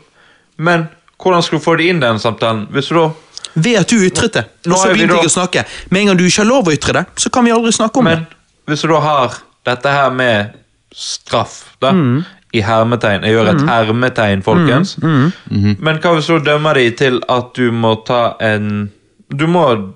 men 0.58 0.88
hvordan 1.18 1.42
skulle 1.44 1.60
du 1.60 1.66
få 1.66 1.78
det 1.78 1.86
inn 1.90 2.00
den 2.00 2.20
samtalen? 2.20 2.68
Hvis 2.72 2.88
du 2.92 2.96
da 2.96 3.08
Ved 3.56 3.76
at 3.80 3.90
du 3.90 3.96
ytret 4.02 4.34
det. 4.34 4.46
Og 4.68 4.78
så 4.78 4.88
begynte 4.94 5.16
jeg 5.22 5.26
å 5.30 5.34
snakke. 5.34 5.66
Med 5.92 6.02
en 6.02 6.08
gang 6.08 6.18
du 6.18 6.24
ikke 6.26 6.42
har 6.44 6.50
lov 6.50 6.68
å 6.68 6.74
ytre 6.74 6.94
det, 6.94 7.06
så 7.18 7.30
kan 7.32 7.46
vi 7.46 7.52
aldri 7.52 7.72
snakke 7.72 7.98
om 7.98 8.04
Men 8.04 8.18
det. 8.20 8.26
hvis 8.68 8.82
du 8.82 8.88
da 8.88 9.00
har 9.00 9.34
dette 9.66 9.90
her 9.90 10.10
med 10.12 10.54
straff, 10.94 11.64
da, 11.82 11.92
Mm. 11.92 12.24
i 12.54 12.62
hermetegn 12.62 13.24
Jeg 13.24 13.34
gjør 13.34 13.48
et 13.56 13.62
hermetegn, 13.70 14.44
folkens. 14.44 14.96
Mm. 15.02 15.78
Men 15.80 15.98
hva 16.00 16.14
hvis 16.16 16.28
du 16.28 16.40
dømmer 16.40 16.74
de 16.76 16.92
til 16.92 17.22
at 17.30 17.54
du 17.56 17.72
må 17.72 17.96
ta 18.06 18.36
en 18.40 18.92
Du 19.36 19.48
må 19.48 19.94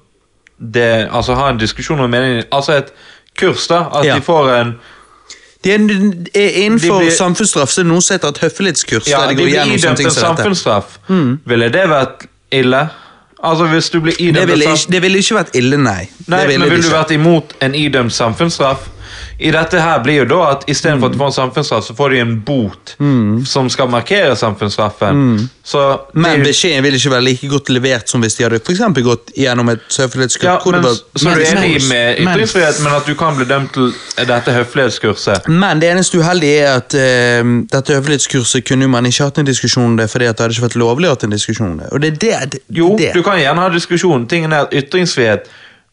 det, 0.60 1.08
altså 1.12 1.36
ha 1.36 1.50
en 1.50 1.58
diskusjon 1.58 2.00
om 2.00 2.10
meningen 2.10 2.44
Altså 2.52 2.78
et 2.78 2.92
kurs, 3.38 3.68
da. 3.68 3.84
At 3.94 4.06
Ja. 4.06 4.16
de 4.16 4.22
får 4.22 4.50
en 4.62 4.80
de 5.64 5.72
er, 5.72 5.80
er 6.36 6.50
innenfor 6.66 7.00
De 7.00 7.06
blir- 7.10 7.12
samfunnsstraff 7.18 7.70
så 7.70 7.82
er 7.82 7.84
det 7.84 7.92
noe 7.92 8.02
som 8.02 8.14
heter 8.14 8.28
et 8.30 8.38
høflighetskurs. 8.38 9.08
Ja, 9.10 9.22
der 9.22 9.28
de 9.28 9.36
de 9.36 9.42
går 9.42 9.50
blir 9.66 9.78
idømt 9.78 10.00
en 10.06 10.12
samfunnsstraff. 10.12 11.00
Ville 11.46 11.70
det 11.70 11.88
vært 11.90 12.26
ille? 12.52 12.90
Altså 13.44 13.68
hvis 13.70 13.90
du 13.94 14.00
blir 14.02 14.16
idømt 14.20 14.36
Det 14.40 14.48
ville, 14.48 14.64
ikke, 14.66 14.92
det 14.92 15.02
ville 15.02 15.18
ikke 15.22 15.36
vært 15.36 15.56
ille, 15.56 15.78
nei. 15.78 16.08
Nei, 16.28 16.46
men 16.48 16.64
Ville 16.72 16.82
du 16.82 16.90
vært 16.90 17.12
imot 17.14 17.54
en 17.62 17.76
idømt 17.78 18.14
samfunnsstraff? 18.14 18.88
I 19.40 19.52
dette 19.54 19.78
her 19.82 20.00
blir 20.04 20.24
jo 20.24 20.26
da 20.32 20.38
at 20.56 20.64
istedenfor 20.72 21.12
at 21.12 21.14
du 21.14 21.20
får 21.20 21.28
en 21.30 21.36
samfunnsstraff, 21.36 21.84
så 21.86 21.94
får 21.98 22.10
de 22.16 22.20
en 22.24 22.32
bot 22.42 22.94
som 23.46 23.68
skal 23.70 23.90
markere 23.94 24.36
samfunnsstraffen. 24.36 25.50
Så 25.64 25.82
det 26.14 26.22
Men 26.24 26.42
beskjeden 26.42 26.84
vil 26.84 26.96
ikke 26.98 27.12
være 27.12 27.22
like 27.28 27.48
godt 27.52 27.70
levert 27.70 28.10
som 28.10 28.22
hvis 28.24 28.36
de 28.40 28.44
hadde 28.48 28.60
for 28.66 29.02
gått 29.04 29.30
gjennom 29.38 29.70
et 29.70 29.98
høflighetskutt. 30.00 30.44
ja, 30.44 30.58
men, 30.72 30.82
var- 30.82 30.96
så 31.16 31.34
du 31.36 31.42
er 31.42 31.58
enig 31.58 31.84
med 31.90 32.20
ytringsfrihet, 32.24 32.80
men 32.84 32.94
at 32.94 33.06
du 33.06 33.14
kan 33.16 33.36
bli 33.38 33.46
dømt 33.46 33.74
til 33.74 33.94
dette 34.28 34.52
høflighetskurset? 34.52 35.48
Men 35.48 35.80
det 35.80 35.92
eneste 35.92 36.18
uheldige 36.18 36.64
er 36.64 36.76
at 36.82 36.94
uh, 36.98 37.54
dette 37.72 37.94
høflighetskurset 37.94 38.66
kunne 38.68 38.88
man 38.88 39.06
ikke 39.06 39.24
hatt 39.24 39.38
en 39.38 39.46
diskusjon 39.46 39.86
om 39.92 39.98
det, 39.98 40.10
fordi 40.10 40.26
det 40.26 40.40
hadde 40.40 40.54
ikke 40.58 40.68
vært 40.70 40.80
lovlig 40.82 41.12
å 41.12 41.14
ha 41.14 41.22
en 41.24 41.36
diskusjon 41.38 41.72
om 41.72 41.78
det. 41.78 42.02
Det 42.02 42.22
det, 42.22 42.34
det, 42.52 42.60
Jo, 42.70 42.96
du 42.98 43.22
kan 43.24 43.38
gjerne 43.40 43.62
ha 43.62 43.70
diskusjon. 43.70 44.26
Tingen 44.28 44.54
er 44.54 44.66
at 44.66 44.74
ytringsfrihet 44.74 45.46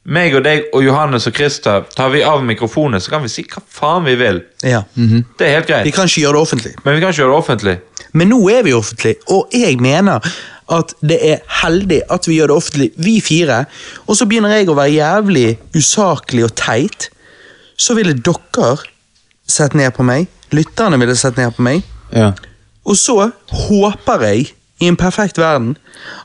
meg 0.05 0.35
og 0.37 0.43
deg 0.45 0.67
og 0.77 0.83
Johannes 0.85 1.27
og 1.31 1.35
Christer, 1.37 1.85
tar 1.97 2.11
vi 2.13 2.21
av 2.27 2.43
mikrofonen, 2.45 3.01
så 3.01 3.15
kan 3.15 3.23
vi 3.25 3.31
si 3.33 3.45
hva 3.49 3.63
faen 3.73 4.05
vi 4.05 4.15
vil. 4.21 4.43
Ja. 4.63 4.83
Det 4.95 5.47
er 5.47 5.55
helt 5.59 5.69
Vi 5.69 5.73
greit. 5.73 5.95
kan 5.97 6.09
ikke 6.11 6.21
gjøre 6.27 6.37
det 6.37 6.43
offentlig. 6.43 6.75
Men 6.85 6.95
vi 6.95 7.01
kan 7.01 7.11
ikke 7.15 7.23
gjøre 7.23 7.33
det 7.33 7.39
offentlig. 7.39 7.77
Men 8.13 8.29
nå 8.31 8.41
er 8.53 8.63
vi 8.67 8.75
offentlig, 8.77 9.15
og 9.33 9.49
jeg 9.57 9.79
mener 9.81 10.21
at 10.75 10.95
det 11.05 11.19
er 11.31 11.41
heldig 11.63 12.03
at 12.13 12.29
vi 12.29 12.37
gjør 12.39 12.53
det 12.53 12.57
offentlig, 12.57 12.91
vi 12.97 13.21
fire. 13.21 13.65
Og 14.09 14.17
så 14.17 14.27
begynner 14.29 14.53
jeg 14.59 14.69
å 14.69 14.77
være 14.79 14.95
jævlig 14.95 15.47
usaklig 15.77 16.45
og 16.47 16.55
teit. 16.57 17.09
Så 17.77 17.97
ville 17.99 18.15
dere 18.15 18.77
sett 19.49 19.75
ned 19.75 19.93
på 19.97 20.05
meg, 20.07 20.29
lytterne 20.55 20.99
ville 21.01 21.17
sett 21.17 21.37
ned 21.41 21.57
på 21.57 21.65
meg. 21.67 21.83
Ja. 22.15 22.31
Og 22.85 22.97
så 23.01 23.31
håper 23.51 24.23
jeg, 24.29 24.53
i 24.83 24.89
en 24.91 24.97
perfekt 25.01 25.39
verden, 25.39 25.77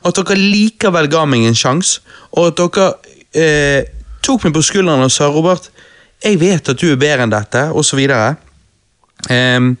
at 0.04 0.16
dere 0.18 0.36
likevel 0.36 1.06
ga 1.08 1.24
meg 1.28 1.44
en 1.48 1.54
sjanse, 1.56 2.00
og 2.36 2.50
at 2.50 2.58
dere 2.60 2.88
eh, 3.34 3.82
tok 4.24 4.46
meg 4.46 4.54
på 4.56 4.64
skulderen 4.64 5.06
og 5.06 5.12
sa 5.12 5.30
Robert, 5.32 5.70
jeg 6.20 6.40
vet 6.40 6.68
at 6.68 6.80
du 6.80 6.90
er 6.90 7.00
bedre 7.00 7.24
enn 7.24 7.32
dette, 7.32 7.64
så 7.86 7.96
videre. 7.96 8.34
Ehm, 9.32 9.74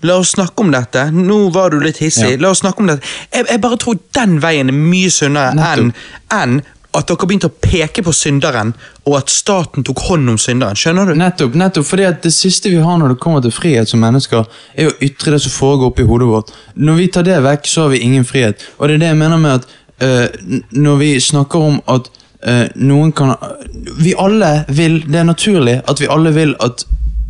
la 0.00 0.18
oss 0.20 0.32
snakke 0.36 0.64
om 0.64 0.72
dette. 0.72 1.04
Nå 1.12 1.48
var 1.52 1.72
du 1.72 1.80
litt 1.80 2.00
hissig. 2.00 2.34
Ja. 2.36 2.40
La 2.40 2.52
oss 2.52 2.62
snakke 2.64 2.80
om 2.80 2.88
dette. 2.88 3.08
Jeg, 3.32 3.48
jeg 3.48 3.60
bare 3.60 3.80
tror 3.80 3.98
den 4.16 4.38
veien 4.42 4.72
er 4.72 4.76
mye 4.76 5.12
sunnere 5.12 5.72
enn 5.72 5.92
en 6.32 6.62
at 6.92 7.08
dere 7.08 7.24
begynte 7.24 7.48
å 7.48 7.54
peke 7.62 8.02
på 8.04 8.12
synderen, 8.12 8.74
og 9.08 9.14
at 9.22 9.32
staten 9.32 9.84
tok 9.86 10.02
hånd 10.10 10.28
om 10.28 10.38
synderen. 10.40 10.76
Skjønner 10.76 11.08
du? 11.08 11.14
Nettopp, 11.16 11.54
nettopp, 11.56 11.86
fordi 11.88 12.04
at 12.04 12.18
det 12.24 12.34
siste 12.36 12.68
vi 12.68 12.82
har 12.84 12.98
når 13.00 13.14
det 13.14 13.22
kommer 13.22 13.40
til 13.44 13.54
frihet 13.54 13.88
som 13.88 14.02
mennesker, 14.04 14.44
er 14.76 14.90
å 14.90 14.96
ytre 15.00 15.32
det 15.32 15.40
som 15.44 15.54
foregår 15.54 15.88
oppi 15.88 16.04
hodet 16.08 16.28
vårt. 16.28 16.52
Når 16.76 16.98
vi 17.00 17.06
tar 17.14 17.24
det 17.28 17.38
vekk, 17.46 17.70
så 17.70 17.86
har 17.86 17.94
vi 17.94 18.02
ingen 18.04 18.28
frihet. 18.28 18.60
Og 18.76 18.88
det 18.88 18.98
er 18.98 19.04
det 19.06 19.12
jeg 19.14 19.20
mener 19.22 19.40
med 19.40 19.62
at 19.62 19.72
eh, 20.04 20.36
når 20.76 21.00
vi 21.00 21.14
snakker 21.24 21.70
om 21.70 21.80
at 21.96 22.12
noen 22.74 23.12
kan 23.12 23.34
Vi 24.02 24.14
alle 24.18 24.64
vil, 24.68 25.00
det 25.06 25.14
er 25.20 25.24
naturlig 25.28 25.80
at 25.88 26.00
vi 26.00 26.06
alle 26.10 26.32
vil 26.34 26.54
at 26.60 26.84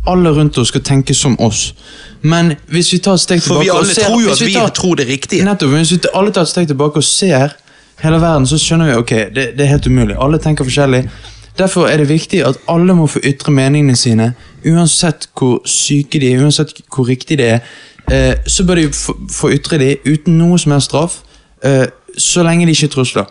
alle 0.07 0.29
rundt 0.35 0.57
oss 0.57 0.67
skal 0.67 0.81
tenke 0.83 1.13
som 1.15 1.35
oss. 1.39 1.73
Men 2.21 2.53
hvis 2.67 2.89
vi 2.93 2.97
tar 2.99 3.13
et 3.13 3.19
steg 3.23 3.41
tilbake 3.41 3.59
For 3.59 3.63
vi 3.63 3.69
alle 3.69 3.93
ser- 3.93 4.03
tror 4.09 4.21
jo 4.21 4.31
at 4.31 4.41
vi 4.41 4.53
tar- 4.53 4.69
tror 4.75 4.95
det 4.95 5.07
riktige. 5.07 5.45
Nettopp, 5.45 5.69
Hvis 5.69 5.91
vi 5.91 5.99
alle 6.13 6.31
tar 6.31 6.41
et 6.41 6.47
steg 6.47 6.67
tilbake 6.67 6.95
og 6.97 7.03
ser 7.03 7.53
hele 8.03 8.19
verden, 8.21 8.47
så 8.47 8.57
skjønner 8.57 8.85
vi 8.91 8.95
ok, 8.99 9.09
det, 9.35 9.45
det 9.57 9.61
er 9.61 9.65
helt 9.71 9.87
umulig. 9.87 10.15
Alle 10.19 10.37
tenker 10.39 10.63
forskjellig. 10.65 11.09
Derfor 11.57 11.85
er 11.87 11.97
det 11.97 12.09
viktig 12.09 12.41
at 12.47 12.57
alle 12.67 12.95
må 12.95 13.07
få 13.07 13.19
ytre 13.23 13.51
meningene 13.53 13.95
sine, 13.95 14.33
uansett 14.65 15.27
hvor 15.37 15.61
syke 15.65 16.19
de 16.19 16.33
er, 16.33 16.41
uansett 16.43 16.73
hvor 16.95 17.05
riktig 17.07 17.37
de 17.37 17.43
er. 17.43 17.59
Eh, 18.11 18.33
så 18.47 18.65
bør 18.65 18.75
de 18.75 18.89
få, 18.91 19.13
få 19.31 19.51
ytre 19.53 19.77
de 19.79 19.95
uten 20.05 20.37
noe 20.37 20.57
som 20.59 20.71
helst 20.71 20.89
straff, 20.89 21.19
eh, 21.63 21.85
så 22.17 22.43
lenge 22.43 22.65
de 22.65 22.71
ikke 22.71 22.85
er 22.89 22.95
trusler. 22.97 23.25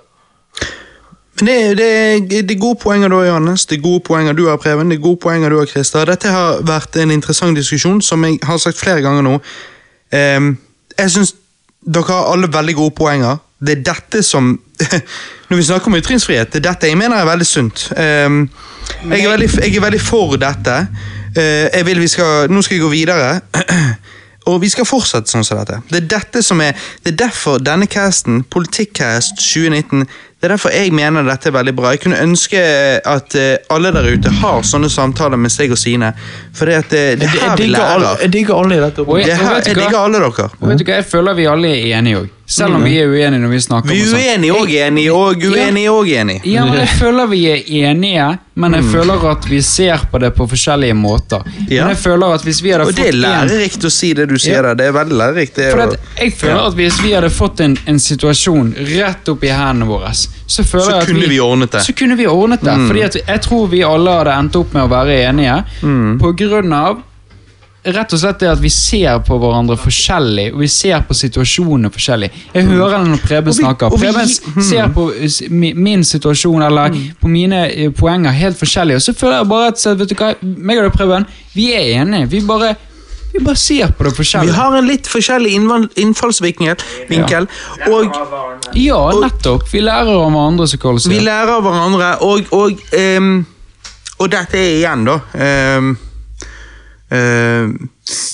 Men 1.40 1.46
det, 1.46 1.78
det, 1.78 2.48
det 2.48 2.56
er 2.56 2.60
gode 2.60 2.78
poenger 2.82 3.08
du 3.08 3.16
har, 3.16 3.24
Johannes. 3.24 3.66
Det 3.66 3.78
er 3.78 3.82
gode 3.82 4.00
poenger 4.04 4.32
du 4.32 4.46
har, 4.48 4.56
Preben. 4.56 4.90
Det 4.90 4.98
er 4.98 5.02
gode 5.02 5.20
poenger 5.22 5.50
du 5.50 5.58
har, 5.58 5.66
Christer. 5.66 6.04
Dette 6.04 6.28
har 6.28 6.60
vært 6.68 6.96
en 7.00 7.10
interessant 7.10 7.56
diskusjon, 7.56 8.02
som 8.04 8.24
jeg 8.24 8.38
har 8.42 8.60
sagt 8.60 8.78
flere 8.78 9.00
ganger 9.04 9.24
nå. 9.26 9.38
Um, 10.12 10.52
jeg 10.98 11.14
syns 11.14 11.34
dere 11.82 12.06
har 12.10 12.28
alle 12.34 12.52
veldig 12.52 12.74
gode 12.78 12.94
poenger. 12.98 13.40
Det 13.62 13.78
er 13.78 13.86
dette 13.94 14.22
som 14.26 14.52
Når 15.48 15.56
vi 15.56 15.62
snakker 15.62 15.86
om 15.86 15.96
ytringsfrihet, 15.96 16.48
det 16.52 16.62
er 16.62 16.70
dette 16.70 16.88
jeg 16.88 16.96
mener 16.98 17.16
er 17.16 17.26
veldig 17.28 17.46
sunt. 17.46 17.84
Um, 17.92 18.46
jeg, 19.10 19.24
er 19.24 19.30
veldig, 19.30 19.48
jeg 19.60 19.76
er 19.76 19.84
veldig 19.84 20.00
for 20.00 20.36
dette. 20.40 20.78
Uh, 21.36 21.68
jeg 21.68 21.86
vil 21.86 22.00
vi 22.00 22.08
skal, 22.08 22.50
Nå 22.50 22.62
skal 22.62 22.76
jeg 22.76 22.82
gå 22.82 22.88
videre. 22.92 23.40
Og 24.50 24.58
vi 24.62 24.70
skal 24.72 24.86
fortsette 24.88 25.30
sånn 25.30 25.44
som 25.46 25.60
dette. 25.60 25.78
Det 25.90 26.00
er 26.00 26.08
dette 26.16 26.42
som 26.42 26.60
er 26.64 26.72
Det 27.04 27.12
er 27.12 27.18
derfor 27.26 27.60
denne 27.62 27.86
casten, 27.86 28.42
Politikkcast 28.42 29.38
2019, 29.38 30.06
det 30.42 30.48
er 30.48 30.56
derfor 30.56 30.72
jeg 30.74 30.90
mener 30.90 31.22
dette 31.22 31.52
er 31.52 31.54
veldig 31.54 31.72
bra. 31.78 31.92
Jeg 31.94 32.00
kunne 32.02 32.16
ønske 32.18 32.58
at 33.06 33.36
eh, 33.38 33.52
alle 33.70 33.92
der 33.94 34.08
ute 34.10 34.32
har 34.40 34.64
sånne 34.66 34.90
samtaler 34.90 35.38
med 35.38 35.54
seg 35.54 35.70
og 35.70 35.78
sine. 35.78 36.08
For 36.50 36.66
det, 36.66 36.80
at 36.82 36.90
det, 36.90 37.04
det 37.22 37.28
er 37.30 37.36
her 37.44 37.56
vi 37.60 37.68
lærer. 37.70 38.18
jeg 38.26 38.32
digger 38.34 38.58
alle 38.58 38.74
i 38.74 38.82
dette. 38.82 39.06
Her, 39.06 39.62
jeg 39.62 39.76
digger 39.78 40.00
alle 40.02 40.18
dere. 40.18 40.50
Og 40.58 40.68
vet 40.72 40.82
du 40.82 40.88
hva, 40.88 40.98
Jeg 40.98 41.06
føler 41.14 41.38
vi 41.38 41.46
alle 41.46 41.70
er 41.78 41.92
enige 42.00 42.24
òg. 42.24 42.30
Selv 42.52 42.74
om 42.76 42.82
vi 42.84 42.96
er 43.00 43.06
uenige 43.08 43.38
når 43.40 43.48
vi 43.48 43.58
snakker 43.64 43.88
Vi 43.88 44.00
om 44.02 44.02
er 44.02 44.10
sånt. 44.10 44.24
uenige 44.26 44.52
og 44.58 44.72
enige, 44.76 45.12
og 45.14 45.44
uenige 45.46 45.90
og 45.94 46.08
enige. 46.10 46.40
Ja, 46.50 46.64
men 46.66 46.74
jeg 46.82 46.90
føler 46.98 47.30
vi 47.30 47.38
er 47.48 47.62
enige, 47.86 48.26
men 48.60 48.74
jeg 48.76 48.84
føler 48.92 49.24
at 49.30 49.46
vi 49.48 49.60
ser 49.64 50.02
på 50.10 50.18
det 50.20 50.32
på 50.36 50.48
forskjellige 50.50 50.96
måter. 50.98 51.46
Mm. 51.46 51.62
Men 51.70 51.94
jeg 51.94 52.00
føler 52.02 52.34
at 52.34 52.44
hvis 52.44 52.60
vi 52.66 52.74
hadde 52.74 52.90
fått... 52.90 52.98
Og 52.98 53.00
det 53.00 53.08
er 53.08 53.18
lærerikt 53.22 53.86
å 53.88 53.92
si 53.94 54.10
det 54.18 54.26
du 54.28 54.36
sier 54.42 54.58
Ja. 54.58 54.62
der. 54.66 54.74
Det 54.82 54.90
er 54.90 54.98
veldig 54.98 55.18
lærerikt. 55.22 55.62
Er 55.62 55.70
For 55.78 55.96
jeg 56.18 56.34
føler 56.42 56.60
at 56.66 56.76
hvis 56.82 57.00
vi 57.06 57.14
hadde 57.14 57.30
fått 57.32 57.60
en, 57.64 57.78
en 57.88 58.02
situasjon 58.10 58.74
rett 58.90 59.32
opp 59.32 59.48
i 59.48 59.54
hendene 59.54 59.88
våre, 59.88 60.12
så 60.46 60.62
Så 60.64 61.00
kunne 61.06 61.28
vi 61.28 61.38
ordnet 61.40 61.70
det. 61.70 61.80
Mm. 61.80 61.86
Så 61.86 61.92
kunne 61.98 62.16
vi 62.16 62.26
ordnet 62.26 62.60
det. 62.60 62.74
Fordi 62.88 63.02
at 63.02 63.14
jeg 63.26 63.40
tror 63.42 63.68
vi 63.68 63.82
alle 63.82 64.10
hadde 64.10 64.34
endt 64.38 64.56
opp 64.56 64.74
med 64.74 64.82
å 64.84 64.88
være 64.88 65.22
enige. 65.28 65.64
Mm. 65.82 66.18
På 66.20 66.32
grunn 66.36 66.72
av 66.72 67.02
Rett 67.84 68.12
og 68.14 68.20
slett 68.20 68.38
det 68.38 68.46
at 68.46 68.60
vi 68.62 68.68
ser 68.70 69.18
på 69.26 69.34
hverandre 69.42 69.74
forskjellig, 69.74 70.52
og 70.54 70.60
vi 70.60 70.68
ser 70.70 71.00
på 71.02 71.16
situasjonene 71.18 71.90
forskjellig. 71.90 72.28
Jeg 72.54 72.64
hører 72.68 72.92
det 73.02 73.08
når 73.10 73.18
Preben 73.24 73.42
Mm. 73.42 73.56
Vi- 73.56 73.62
snakker. 73.64 73.90
Preben 73.98 74.62
ser 74.62 74.86
på 74.94 75.10
min 75.74 76.04
situasjon 76.04 76.62
eller 76.62 76.90
Mm. 76.90 77.10
på 77.20 77.28
mine 77.28 77.64
eh, 77.74 77.90
poenger 77.90 78.30
helt 78.30 78.56
forskjellig. 78.56 78.94
Og 78.94 79.00
så 79.02 79.12
føler 79.18 79.38
jeg 79.38 79.48
bare 79.48 79.66
at 79.66 79.98
vet 79.98 80.08
du 80.08 80.14
hva, 80.14 80.34
meg 80.42 80.78
og 80.78 80.92
Preben, 80.92 81.26
vi 81.56 81.72
er 81.74 82.04
enige. 82.04 82.28
Vi 82.30 82.40
bare, 82.46 82.76
vi 83.32 83.40
bare 83.44 83.56
ser 83.56 83.92
på 83.96 84.04
det 84.04 84.12
forskjellig. 84.16 84.50
Vi 84.50 84.56
har 84.56 84.76
en 84.76 84.88
litt 84.88 85.08
forskjellig 85.08 85.54
innfallsvinkel, 86.02 86.76
vinkel, 87.08 87.48
og 87.88 88.18
Ja, 88.76 89.00
nettopp. 89.20 89.66
Vi 89.72 89.80
lærer 89.80 90.12
av 90.12 90.30
hverandre, 90.32 90.68
som 90.68 90.96
det. 90.96 91.08
vi 91.08 91.20
lærer 91.24 91.54
av 91.56 91.64
hverandre, 91.64 92.12
og, 92.28 92.52
og, 92.52 92.84
um, 92.92 93.34
og 94.18 94.30
dette 94.32 94.60
er 94.60 94.76
igjen, 94.78 95.04
da 95.08 95.18
um, 95.78 95.90
uh, 97.12 97.72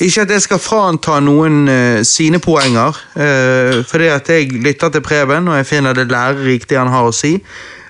Ikke 0.05 0.27
at 0.27 0.35
jeg 0.35 0.45
skal 0.45 0.63
franta 0.63 1.19
noen 1.23 1.65
uh, 1.71 2.03
sine 2.07 2.43
poenger, 2.43 2.99
uh, 3.19 3.81
fordi 3.87 4.13
at 4.15 4.31
jeg 4.35 4.51
lytter 4.59 4.95
til 4.95 5.05
Preben, 5.05 5.49
og 5.49 5.61
jeg 5.61 5.71
finner 5.77 5.95
det 5.95 6.11
lærerikt 6.11 6.71
det 6.71 6.79
han 6.79 6.91
har 6.95 7.07
å 7.07 7.15
si, 7.15 7.37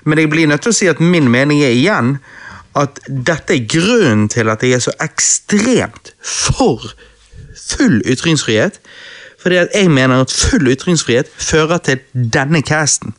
men 0.05 0.21
jeg 0.21 0.29
blir 0.29 0.49
nødt 0.49 0.61
til 0.65 0.73
å 0.73 0.77
si 0.77 0.89
at 0.89 1.01
min 1.01 1.29
mening 1.29 1.61
er 1.65 1.73
igjen 1.73 2.19
at 2.77 2.99
dette 3.07 3.55
er 3.55 3.67
grunnen 3.69 4.27
til 4.29 4.49
at 4.51 4.63
jeg 4.63 4.77
er 4.77 4.83
så 4.83 4.93
ekstremt 5.03 6.13
for 6.21 6.83
full 7.57 8.01
ytringsfrihet. 8.05 8.79
Fordi 9.39 9.55
at 9.55 9.73
jeg 9.75 9.91
mener 9.91 10.21
at 10.21 10.31
full 10.31 10.67
ytringsfrihet 10.67 11.31
fører 11.37 11.77
til 11.77 12.03
denne 12.13 12.61
casten. 12.61 13.15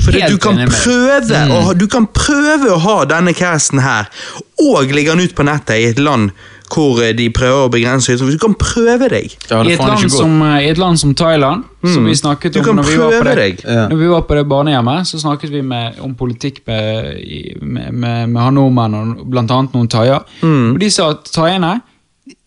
Fordi 0.00 0.22
du 0.30 0.38
kan, 0.40 0.56
prøve, 0.70 1.20
mm. 1.44 1.52
å, 1.52 1.74
du 1.76 1.84
kan 1.90 2.06
prøve 2.06 2.70
å 2.72 2.80
ha 2.80 2.96
denne 3.08 3.34
casten 3.36 3.82
her, 3.84 4.08
og 4.62 4.92
legge 4.94 5.12
den 5.12 5.26
ut 5.26 5.34
på 5.36 5.44
nettet 5.44 5.82
i 5.82 5.88
et 5.90 6.00
land 6.00 6.30
hvor 6.74 7.00
eh, 7.04 7.14
de 7.16 7.28
prøver 7.34 7.68
å 7.68 7.70
begrense 7.72 8.12
ytringsfrihet. 8.12 8.40
Du 8.40 8.42
kan 8.42 8.56
prøve 8.58 9.08
deg. 9.12 9.36
Ja, 9.50 9.62
I 9.62 9.74
et, 9.76 9.82
land 9.82 10.10
som, 10.12 10.36
eh, 10.42 10.56
I 10.66 10.70
et 10.72 10.80
land 10.80 11.00
som 11.00 11.14
Thailand, 11.18 11.64
som 11.84 12.06
vi 12.08 12.16
snakket 12.18 12.58
om 12.60 12.80
når 12.80 12.88
vi, 12.88 12.96
var 12.98 13.16
på 13.20 13.34
det. 13.38 13.48
Ja. 13.62 13.86
når 13.92 14.00
vi 14.00 14.10
var 14.10 14.26
på 14.28 14.38
det 14.38 14.44
barnehjemmet, 14.50 15.08
så 15.08 15.20
snakket 15.22 15.52
vi 15.54 15.62
med, 15.62 16.00
om 16.04 16.14
politikk 16.18 16.62
med, 16.66 17.20
med, 17.62 17.92
med, 17.92 18.28
med 18.34 18.42
han 18.42 18.58
nordmenn 18.58 18.98
og 19.00 19.26
blant 19.30 19.52
annet 19.54 19.76
noen 19.76 19.90
thaier. 19.92 20.24
Mm. 20.42 20.74
Og 20.74 20.82
de 20.82 20.90
sa 20.92 21.12
at 21.14 21.30
thaiene 21.34 21.78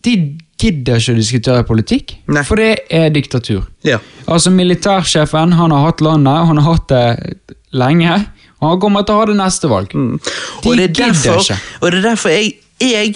de 0.05 0.15
gidder 0.57 0.97
ikke 0.97 1.13
å 1.13 1.17
diskutere 1.17 1.65
politikk, 1.67 2.15
Nei. 2.33 2.43
for 2.47 2.59
det 2.59 2.87
er 2.93 3.11
diktatur. 3.13 3.67
Ja. 3.85 3.99
Altså 4.25 4.51
Militærsjefen 4.53 5.53
han 5.57 5.73
har 5.75 5.85
hatt 5.85 6.01
landet, 6.01 6.47
han 6.49 6.61
har 6.61 6.73
hatt 6.73 6.87
det 6.89 7.57
lenge, 7.77 8.15
og 8.57 8.71
han 8.71 8.79
kommer 8.81 9.05
til 9.05 9.13
å 9.13 9.21
ha 9.21 9.27
det 9.29 9.37
neste 9.37 9.69
valg. 9.69 9.93
De 9.93 9.97
Mm. 9.97 10.17
Og 10.17 10.71
det 10.77 10.83
er 10.83 10.87
gidder 10.87 11.11
derfor, 11.13 11.41
ikke. 11.43 11.59
og 11.81 11.91
det 11.91 11.99
er 11.99 12.07
derfor 12.09 12.29
jeg, 12.33 12.53
jeg 12.81 13.15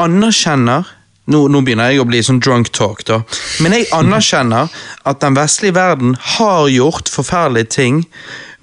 anerkjenner 0.00 0.90
nå, 1.24 1.38
nå 1.48 1.60
begynner 1.64 1.88
jeg 1.88 2.02
å 2.02 2.08
bli 2.08 2.18
sånn 2.20 2.40
drunk 2.44 2.68
talk, 2.76 3.00
da. 3.08 3.22
Men 3.64 3.72
jeg 3.72 3.86
anerkjenner 3.96 4.72
at 5.08 5.22
den 5.22 5.36
vestlige 5.38 5.76
verden 5.78 6.18
har 6.36 6.66
gjort 6.68 7.08
forferdelige 7.08 7.70
ting 7.72 8.02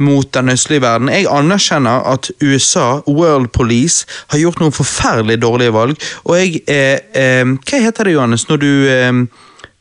mot 0.02 0.30
den 0.34 0.50
østlige 0.54 0.84
verden. 0.84 1.10
Jeg 1.10 1.30
anerkjenner 1.30 2.06
at 2.12 2.30
USA, 2.42 3.02
World 3.08 3.50
Police, 3.56 4.06
har 4.34 4.42
gjort 4.42 4.62
noen 4.62 4.76
forferdelig 4.76 5.40
dårlige 5.42 5.74
valg. 5.74 6.06
Og 6.26 6.38
jeg 6.38 6.62
eh, 6.70 7.00
eh, 7.18 7.56
Hva 7.66 7.82
heter 7.86 8.10
det, 8.10 8.16
Johannes, 8.18 8.46
når 8.50 8.62
du 8.62 8.72
eh, 8.90 9.24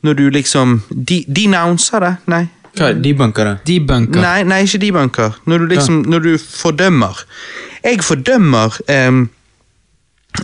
Når 0.00 0.14
du 0.16 0.30
liksom 0.32 0.78
de, 0.88 1.24
Denouncer 1.28 2.00
det? 2.00 2.14
Nei. 2.32 2.46
Hva, 2.72 2.94
debunker 2.96 3.44
det? 3.44 3.56
Debunker. 3.68 4.22
Nei, 4.22 4.44
nei, 4.48 4.62
ikke 4.64 4.80
debunker. 4.80 5.36
Når 5.44 5.58
du 5.58 5.74
liksom, 5.74 5.98
når 6.08 6.24
du 6.24 6.30
fordømmer. 6.38 7.20
Jeg 7.84 8.00
fordømmer 8.04 8.80
ehm, 8.88 9.26
Ja, 9.26 9.26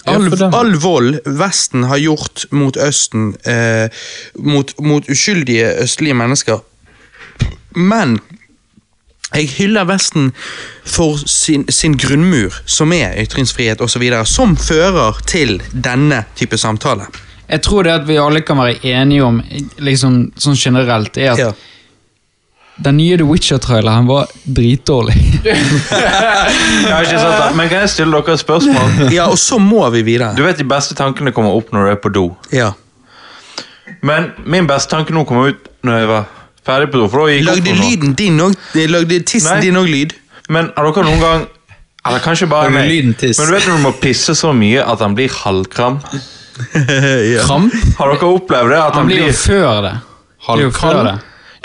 all, 0.05 0.55
all 0.55 0.75
vold 0.83 1.21
Vesten 1.27 1.85
har 1.91 2.01
gjort 2.03 2.47
mot 2.51 2.77
Østen, 2.77 3.35
eh, 3.47 3.91
mot, 4.35 4.73
mot 4.81 5.11
uskyldige 5.11 5.69
østlige 5.83 6.15
mennesker. 6.15 6.63
Men 7.77 8.19
jeg 9.35 9.51
hyller 9.59 9.85
Vesten 9.85 10.33
for 10.85 11.19
sin, 11.27 11.67
sin 11.69 11.97
grunnmur, 11.99 12.55
som 12.67 12.93
er 12.93 13.17
ytringsfrihet 13.23 13.81
osv., 13.85 14.05
som 14.25 14.57
fører 14.57 15.19
til 15.27 15.59
denne 15.73 16.25
type 16.39 16.59
samtale. 16.59 17.09
Jeg 17.47 17.63
tror 17.63 17.87
det 17.87 17.93
at 17.93 18.07
vi 18.09 18.19
alle 18.19 18.43
kan 18.43 18.59
være 18.59 18.79
enige 18.83 19.25
om, 19.27 19.41
liksom 19.79 20.33
sånn 20.39 20.59
generelt, 20.59 21.19
er 21.19 21.33
at 21.33 21.39
Ja. 21.39 21.53
Den 22.77 22.97
nye 22.97 23.17
The 23.17 23.25
Witcher-traileren 23.25 24.07
var 24.07 24.27
dritdårlig. 24.45 25.17
Jeg 25.47 26.93
har 26.93 27.05
ikke 27.07 27.21
sett 27.21 27.37
det, 27.41 27.57
Men 27.57 27.71
kan 27.71 27.85
jeg 27.85 27.93
stille 27.93 28.13
dere 28.19 28.35
et 28.37 28.43
spørsmål? 28.43 28.97
ja, 29.17 29.29
og 29.33 29.39
så 29.41 29.59
må 29.63 29.87
vi 29.95 30.03
videre. 30.05 30.35
Du 30.37 30.45
vet 30.45 30.59
de 30.61 30.67
beste 30.69 30.97
tankene 30.99 31.33
kommer 31.33 31.57
opp 31.57 31.73
når 31.73 31.87
du 31.87 31.93
er 31.95 32.01
på 32.03 32.13
do. 32.13 32.27
Ja. 32.53 32.73
Men 34.05 34.31
min 34.45 34.69
beste 34.69 34.93
tanke 34.93 35.15
nå 35.17 35.25
kom 35.29 35.47
ut 35.47 35.71
når 35.87 36.01
jeg 36.03 36.09
var 36.11 36.27
ferdig 36.67 36.91
på 36.93 37.01
do. 37.01 37.09
For 37.13 37.25
da 37.25 37.33
gikk 37.33 37.47
lagde 37.49 37.73
opp 37.73 37.85
lyden 37.85 38.17
din 38.19 38.41
òg 38.45 38.57
Lagde 38.93 39.21
tissen 39.25 39.55
Nei. 39.55 39.63
din 39.65 39.79
òg 39.81 39.89
lyd? 39.91 40.17
Men 40.53 40.69
har 40.77 40.91
dere 40.91 41.07
noen 41.07 41.23
gang 41.23 41.47
Eller 42.07 42.23
kanskje 42.23 42.47
bare 42.51 42.71
meg. 42.71 42.91
Men 42.93 43.15
du 43.17 43.55
vet 43.55 43.65
når 43.67 43.81
du 43.81 43.83
må 43.87 43.95
pisse 44.03 44.37
så 44.39 44.53
mye 44.55 44.85
at 44.85 45.01
han 45.03 45.17
blir 45.17 45.33
halvkram? 45.33 45.97
Kramp? 47.47 47.73
Har 47.99 48.13
dere 48.13 48.29
opplevd 48.37 48.71
det? 48.75 48.83
At 48.83 48.93
han, 48.93 49.01
Han 49.01 49.11
blir 49.11 49.25
jo 49.25 49.31
blir 49.33 49.41
før 49.41 49.81
det. 49.89 49.97
Det. 51.09 51.17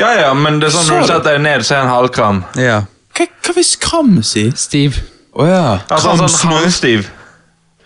Ja, 0.01 0.11
ja, 0.17 0.31
men 0.33 0.57
det 0.61 0.69
er 0.71 0.73
sånn 0.75 0.87
når 0.89 1.03
du 1.03 1.09
setter 1.11 1.35
deg 1.35 1.41
ned, 1.45 1.65
så 1.67 1.75
er 1.75 1.81
det 1.83 1.85
en 1.87 1.93
halvkram. 1.95 2.43
Ja. 2.57 2.79
Hva, 3.17 3.27
hva 3.45 3.53
vil 3.57 3.67
skram 3.67 4.15
si? 4.25 4.47
Stiv. 4.57 4.97
Å 5.37 5.45
ja. 5.47 5.65
Altså 5.87 6.15
en 6.15 6.23
sånn 6.23 6.27
Kramsnø. 6.27 6.55
halvstiv. 6.57 7.09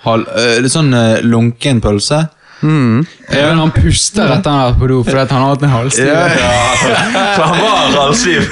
Hal, 0.05 0.23
øh, 0.29 0.55
det 0.61 0.69
er 0.69 0.73
sånn 0.73 0.93
øh, 0.95 1.19
lunken 1.25 1.81
pølse? 1.83 2.23
Ja, 2.65 3.49
han 3.59 3.71
puster 3.75 4.31
etter 4.31 4.49
han 4.49 4.61
har 4.61 4.69
vært 4.71 4.79
på 4.79 4.87
do 4.89 4.95
fordi 5.05 5.19
at 5.21 5.33
han 5.35 5.43
har 5.43 5.51
hatt 5.51 5.65
en 5.67 5.73
halvstiv. 5.73 6.07
Så 7.35 7.43
han 7.51 7.59
var 7.61 7.91
halvstiv. 7.93 8.47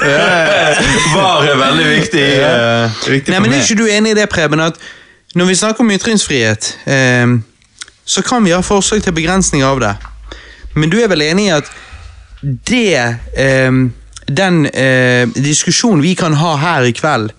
Var 1.16 1.48
er 1.50 1.58
veldig 1.58 1.88
viktig. 1.88 2.26
eh, 2.44 3.00
viktig 3.08 3.34
Nei, 3.34 3.40
men 3.42 3.56
Er 3.56 3.64
ikke 3.64 3.80
du 3.80 3.88
enig 3.90 4.14
i 4.14 4.18
det, 4.20 4.28
Preben, 4.30 4.62
at 4.62 4.78
når 5.34 5.50
vi 5.50 5.56
snakker 5.58 5.86
om 5.86 5.94
ytringsfrihet, 5.96 6.68
eh, 6.86 7.34
så 8.06 8.22
kan 8.28 8.46
vi 8.46 8.54
ha 8.54 8.62
forsøk 8.62 9.02
til 9.08 9.16
begrensning 9.18 9.64
av 9.66 9.82
det. 9.82 9.96
Men 10.76 10.94
du 10.94 11.00
er 11.02 11.10
vel 11.10 11.26
enig 11.26 11.48
i 11.48 11.56
at 11.56 11.72
det 12.44 13.16
eh, 13.38 13.72
Den 14.28 14.66
eh, 14.66 15.28
diskusjonen 15.36 16.02
vi 16.02 16.16
kan 16.16 16.34
ha 16.40 16.56
her 16.56 16.86
i 16.88 16.94
kveld, 16.96 17.34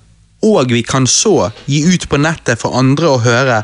og 0.45 0.73
vi 0.73 0.83
kan 0.85 1.07
så 1.09 1.51
gi 1.65 1.81
ut 1.89 2.05
på 2.09 2.21
nettet 2.21 2.61
for 2.61 2.77
andre 2.77 3.09
å 3.09 3.23
høre, 3.25 3.63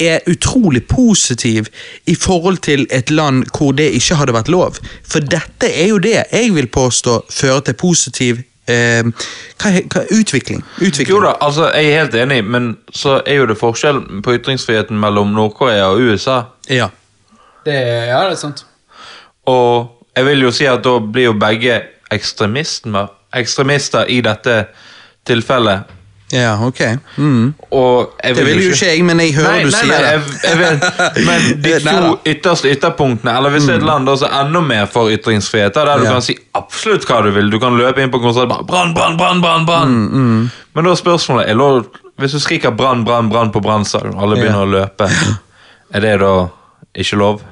er 0.00 0.22
utrolig 0.30 0.84
positiv 0.88 1.66
i 2.06 2.14
forhold 2.14 2.62
til 2.64 2.86
et 2.90 3.10
land 3.10 3.50
hvor 3.50 3.74
det 3.76 3.90
ikke 3.98 4.20
hadde 4.20 4.36
vært 4.36 4.52
lov. 4.52 4.78
For 5.02 5.20
dette 5.20 5.68
er 5.68 5.90
jo 5.90 5.98
det 5.98 6.16
jeg 6.22 6.54
vil 6.54 6.70
påstå 6.72 7.18
fører 7.34 7.66
til 7.66 7.78
positiv 7.82 8.40
eh, 8.70 9.02
hva, 9.60 9.74
hva, 9.74 10.06
utvikling. 10.14 10.62
utvikling. 10.78 11.10
Jo 11.10 11.20
da, 11.26 11.34
altså, 11.42 11.68
jeg 11.74 11.90
er 11.90 12.04
helt 12.04 12.18
enig, 12.22 12.40
men 12.46 12.72
så 12.94 13.20
er 13.26 13.42
jo 13.42 13.50
det 13.50 13.58
forskjell 13.60 14.04
på 14.24 14.38
ytringsfriheten 14.38 14.98
mellom 15.02 15.34
Nord-Korea 15.36 15.90
og 15.92 16.06
USA. 16.06 16.42
Ja. 16.70 16.92
Det, 17.66 17.74
ja, 17.74 18.22
det 18.24 18.38
er 18.38 18.40
sant. 18.40 18.64
Og 19.50 19.99
jeg 20.20 20.26
vil 20.28 20.44
jo 20.44 20.50
si 20.54 20.68
at 20.68 20.84
da 20.84 20.98
blir 21.00 21.30
jo 21.30 21.38
begge 21.40 21.80
ekstremister, 22.12 23.08
i 24.10 24.20
dette 24.26 24.60
tilfellet. 25.26 25.96
ja, 26.32 26.52
ok. 26.66 26.80
Mm. 27.18 27.54
Og 27.74 28.12
jeg 28.22 28.36
Det 28.36 28.44
vil 28.46 28.60
jo 28.62 28.70
ikke 28.70 28.86
jeg, 28.86 29.04
men 29.04 29.20
jeg 29.20 29.34
hører 29.34 29.50
nei, 29.50 29.64
du 29.64 29.70
nei, 29.70 29.80
sier 29.80 29.90
nei, 29.90 30.00
det. 30.02 30.10
jeg, 30.12 30.20
jeg 30.44 31.24
men 31.28 31.62
de 31.64 31.72
to 31.86 32.12
ytterste 32.32 32.70
ytterpunktene, 32.70 33.32
eller 33.36 33.50
hvis 33.54 33.66
det 33.66 33.74
er 33.74 33.80
et 33.80 33.86
land 33.88 34.06
da 34.06 34.14
som 34.20 34.28
er 34.30 34.44
enda 34.44 34.60
mer 34.62 34.86
for 34.90 35.10
ytringsfrihet, 35.10 35.74
der 35.74 35.90
du 35.98 36.04
Ja. 36.06 36.12
kan 36.12 36.22
si 36.22 36.36
absolutt 36.54 37.06
hva 37.08 37.22
du 37.26 37.30
vil, 37.34 37.50
du 37.50 37.58
kan 37.62 37.74
løpe 37.78 38.02
inn 38.02 38.10
på 38.14 38.20
konsert 38.22 38.46
og 38.46 38.52
bare 38.54 38.66
brann, 38.70 38.94
brann, 38.94 39.16
brann, 39.18 39.42
brann, 39.42 39.66
brann. 39.66 39.96
Mm, 40.06 40.50
Men 40.74 40.84
da 40.86 40.90
er 40.94 41.00
spørsmålet, 41.02 41.48
er 41.50 41.58
lov, 41.58 41.84
hvis 42.18 42.32
du 42.32 42.38
skriker 42.42 42.70
brann, 42.78 43.02
brann, 43.04 43.28
brann 43.30 43.50
på 43.50 43.62
brannstadion, 43.64 44.14
alle 44.18 44.36
begynner 44.38 44.62
å 44.66 44.70
løpe, 44.70 45.10
er 45.94 46.00
det 46.06 46.18
da 46.22 46.34
ikke 46.94 47.16
lov? 47.18 47.42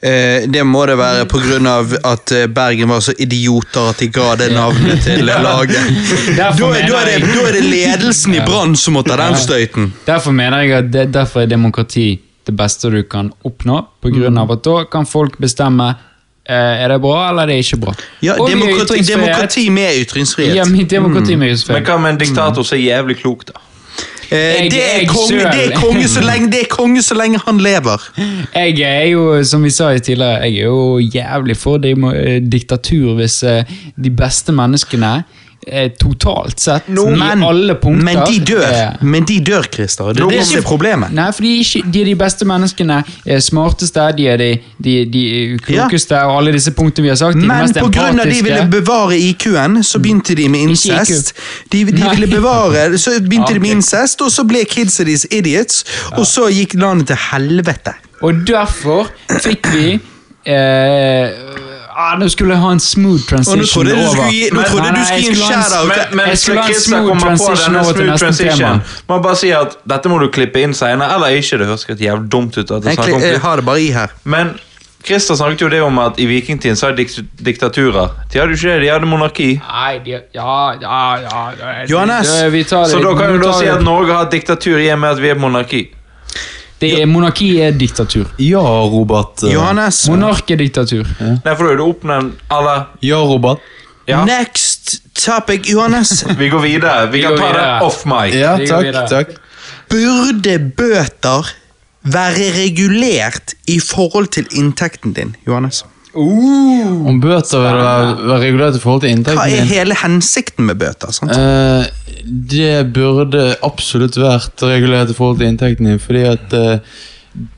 Eh, 0.00 0.44
det 0.46 0.62
må 0.62 0.84
det 0.86 0.94
være 0.94 1.24
av 1.66 1.94
at 2.06 2.32
eh, 2.32 2.46
Bergen 2.46 2.88
var 2.88 3.00
så 3.02 3.12
idioter 3.18 3.88
at 3.90 3.98
de 3.98 4.06
ga 4.14 4.36
det 4.38 4.52
navnet 4.54 5.02
til 5.02 5.24
laget. 5.26 5.90
Da, 6.36 6.52
da, 6.54 6.68
er 6.70 6.86
det, 6.86 7.16
da 7.26 7.46
er 7.48 7.52
det 7.58 7.64
ledelsen 7.66 8.36
i 8.38 8.40
Brann 8.46 8.76
som 8.76 8.94
må 8.94 9.02
ta 9.02 9.16
den 9.18 9.34
støyten. 9.34 9.92
Derfor 10.06 10.30
mener 10.30 10.62
jeg 10.62 10.76
at 10.78 10.92
det, 10.94 11.08
derfor 11.16 11.42
er 11.42 11.50
demokrati 11.50 12.12
det 12.46 12.54
beste 12.56 12.92
du 12.94 13.02
kan 13.10 13.32
oppnå. 13.42 13.80
På 14.00 14.14
grunn 14.14 14.38
av 14.38 14.54
at 14.54 14.62
da 14.64 14.84
kan 14.86 15.06
folk 15.06 15.34
bestemme 15.42 15.90
eh, 15.90 16.54
er 16.54 16.94
det 16.94 17.00
bra 17.02 17.16
eller 17.32 17.48
er 17.48 17.56
det 17.56 17.66
ikke 17.66 17.82
bra. 17.88 17.96
Ja, 18.22 18.38
demokrati, 18.38 19.02
demokrati 19.02 19.66
med 19.74 20.04
ytringsfrihet. 20.04 20.54
Ja, 20.56 20.64
men 20.70 20.86
demokrati 20.86 21.34
med 21.36 21.58
Men 21.74 21.82
hva 21.90 21.98
med 21.98 22.14
en 22.14 22.22
diktator 22.22 22.62
som 22.62 22.78
er 22.78 22.86
jævlig 22.86 23.18
klok 23.18 23.48
da? 23.50 23.58
Eh, 24.30 24.36
Jeg- 24.38 24.70
det, 24.70 24.80
er 25.02 25.06
konge, 25.08 25.38
det 25.52 25.62
er 25.66 25.80
konge 25.80 26.08
så 26.08 26.20
lenge 26.20 26.50
Det 26.52 26.60
er 26.62 26.66
konge 26.70 27.02
så 27.02 27.14
lenge 27.14 27.38
han 27.46 27.58
lever. 27.58 28.02
Jeg 28.54 28.80
er 28.80 29.04
jo, 29.08 29.44
som 29.44 29.62
vi 29.64 29.70
sa 29.70 29.98
tidligere, 29.98 30.42
jeg 30.44 30.58
er 30.58 30.64
jo 30.64 30.98
jævlig 30.98 31.56
for 31.56 31.78
demo- 31.78 32.12
eh, 32.12 32.40
diktatur 32.52 33.14
hvis 33.14 33.42
eh, 33.42 33.64
de 34.04 34.10
beste 34.10 34.52
menneskene 34.52 35.22
eh, 35.66 35.90
totalt 36.00 36.60
sett, 36.60 36.88
i 36.88 36.94
alle 37.44 37.74
punkter 37.74 38.04
men 38.04 38.20
de 38.26 38.38
dør. 38.40 38.62
eh, 38.64 39.02
Men 39.02 39.24
de 39.24 39.40
dør, 39.44 39.62
Christer. 39.72 40.12
Det 40.12 40.22
er 40.22 40.28
det 40.28 40.38
er 40.38 40.52
ikke 40.56 40.62
problemet. 40.68 41.12
Nei, 41.12 41.26
for 41.32 41.42
de 41.42 41.52
er, 41.54 41.64
ikke, 41.64 41.92
de 41.92 42.00
er 42.00 42.04
de 42.04 42.14
beste 42.14 42.44
menneskene, 42.48 42.98
er 43.26 43.40
smarteste, 43.44 44.06
de 44.16 44.26
er 44.28 44.36
de, 44.36 44.50
de, 44.84 44.94
de 45.12 45.24
klokeste, 45.66 46.16
og 46.24 46.38
alle 46.38 46.52
disse 46.56 46.72
punktene 46.72 47.08
vi 47.08 47.08
har 47.12 47.16
sagt. 47.20 47.34
De 47.40 47.46
Men 47.46 47.64
mest 47.66 47.74
pga. 47.74 48.10
de 48.24 48.42
ville 48.42 48.68
bevare 48.70 49.18
IQ-en, 49.18 49.82
så 49.84 49.98
begynte 49.98 50.34
de 50.34 50.48
med 50.48 50.60
incest. 50.70 51.34
De, 51.72 51.84
de 51.84 52.02
ville 52.10 52.26
bevare, 52.26 52.98
Så 52.98 53.18
begynte 53.20 53.54
de 53.54 53.60
med 53.60 53.70
incest, 53.70 54.20
og 54.22 54.30
så 54.30 54.44
ble 54.48 54.64
kidsa 54.64 55.04
deres 55.04 55.26
idiots, 55.30 55.84
og 56.16 56.26
så 56.26 56.48
gikk 56.52 56.74
landet 56.80 57.06
til 57.12 57.16
helvete. 57.32 57.94
Og 58.22 58.46
derfor 58.46 59.06
fikk 59.40 59.68
vi 59.74 59.98
eh, 60.46 61.28
ah, 61.98 62.14
Nå 62.20 62.28
skulle 62.32 62.54
jeg 62.54 62.62
ha 62.62 62.70
en 62.76 62.80
smooth 62.80 63.24
transition 63.28 63.58
nå 63.60 63.66
trodde 63.72 63.90
du 63.90 63.96
over. 63.96 64.14
skulle 64.14 64.50
nå 64.52 64.60
Men- 64.60 64.70
trodde 64.70 64.92
du 64.94 65.02
skulle 65.04 65.20
gi 65.20 65.28
en 65.28 65.34
shout-out. 65.34 65.88
Men, 65.88 66.16
men 66.20 66.28
Jeg 66.28 66.38
skulle 66.38 66.60
ha 66.60 66.68
en 66.68 66.80
smooth 66.86 67.20
transition 67.24 67.76
over 67.76 67.92
til 67.98 68.06
neste 68.12 68.24
transition, 68.26 68.58
tema. 68.58 68.80
Man 69.08 69.22
bare 69.26 69.36
sier 69.42 69.58
at 69.66 69.76
dette 69.94 70.08
må 70.12 70.18
du 70.22 70.28
klippe 70.38 70.62
inn 70.62 70.74
seinere, 70.74 71.10
eller 71.18 71.26
ikke. 71.42 71.58
Det 71.58 71.66
høres 71.72 71.84
helt 71.90 72.00
jævlig 72.06 72.32
dumt 72.32 72.56
ut. 72.58 72.70
at 72.70 72.84
jeg 72.84 73.14
om 73.14 73.20
jeg 73.20 73.40
har 73.40 73.56
det 73.56 73.64
bare 73.64 73.82
i 73.82 73.90
her. 73.92 74.14
Men 74.24 74.54
Christer 75.06 75.34
snakket 75.38 75.60
jo 75.62 75.68
det 75.68 75.80
om 75.82 75.98
at 75.98 76.18
i 76.18 76.26
vikingtiden 76.26 76.76
så 76.76 76.88
er 76.88 76.96
det 76.96 77.06
dikt 77.06 77.20
diktaturer. 77.46 78.08
De 78.32 78.38
hadde 78.38 78.50
jo 78.52 78.56
ikke 78.58 78.72
det, 78.74 78.80
de 78.82 78.88
hadde 78.90 79.06
monarki. 79.06 79.46
Nei, 79.62 79.98
de, 80.04 80.10
ja, 80.34 80.72
ja, 80.82 80.98
ja 81.22 81.44
ja, 81.60 81.86
Johannes, 81.88 82.28
det- 82.28 82.52
det. 82.52 82.66
Så 82.68 82.98
da 83.02 83.14
kan 83.14 83.32
du 83.32 83.38
da 83.46 83.52
si 83.58 83.66
at 83.66 83.82
Norge 83.82 84.12
har 84.12 84.24
diktatur 84.30 84.76
i 84.78 84.88
og 84.90 84.98
med 84.98 85.08
at 85.10 85.22
vi 85.22 85.28
er 85.28 85.34
monarki. 85.38 85.88
Det 86.80 86.92
er, 87.02 87.06
Monarki 87.10 87.48
er 87.60 87.72
diktatur. 87.74 88.26
Ja, 88.38 88.60
Robert. 88.86 89.42
øh, 89.44 89.52
Johannes, 89.52 90.08
Monark 90.08 90.50
er 90.50 90.56
diktatur. 90.60 91.06
Nei, 91.20 91.54
for 91.56 91.64
da 91.66 91.72
er 91.72 91.76
du 91.80 91.84
oppnevnt 91.88 92.34
Eller 92.50 92.84
Ja, 93.02 93.16
Robert. 93.26 93.58
ja, 94.08 94.24
next 94.24 95.00
topic, 95.14 95.66
Johannes. 95.72 96.24
vi 96.38 96.48
går 96.48 96.60
videre. 96.62 97.06
Vi 97.10 97.18
Vi 97.18 97.22
kan 97.22 97.30
går 97.36 97.38
ta 97.38 97.52
det 97.52 97.82
off 97.82 98.04
mic. 98.06 98.34
Ja, 98.34 98.56
Vi 98.56 98.66
går 98.66 98.74
takk. 98.74 98.84
videre. 98.84 99.08
takk. 99.08 99.28
Burde 99.90 100.58
bøter 100.76 101.48
være 102.02 102.52
regulert 102.62 103.54
i 103.66 103.80
forhold 103.80 104.26
til 104.32 104.46
inntekten 104.54 105.12
din, 105.16 105.34
Johannes? 105.46 105.84
Om 106.16 107.20
bøter 107.20 107.60
vil 107.60 107.78
være, 107.82 108.38
regulert 108.40 108.76
i 108.78 108.80
forhold 108.80 109.02
til 109.04 109.12
inntekten 109.12 109.40
Hva 109.42 109.48
er 109.50 109.60
din? 109.60 109.70
hele 109.72 109.96
hensikten 110.00 110.64
med 110.68 110.78
bøter? 110.80 111.12
sant? 111.12 111.34
Eh, 111.36 111.84
det 112.24 112.88
burde 112.94 113.50
absolutt 113.64 114.16
vært 114.16 114.64
regulert 114.64 115.12
i 115.12 115.16
forhold 115.16 115.38
til 115.38 115.50
inntekten 115.52 115.90
din, 115.90 116.00
fordi 116.00 116.24
at 116.30 116.56
eh, 116.56 116.96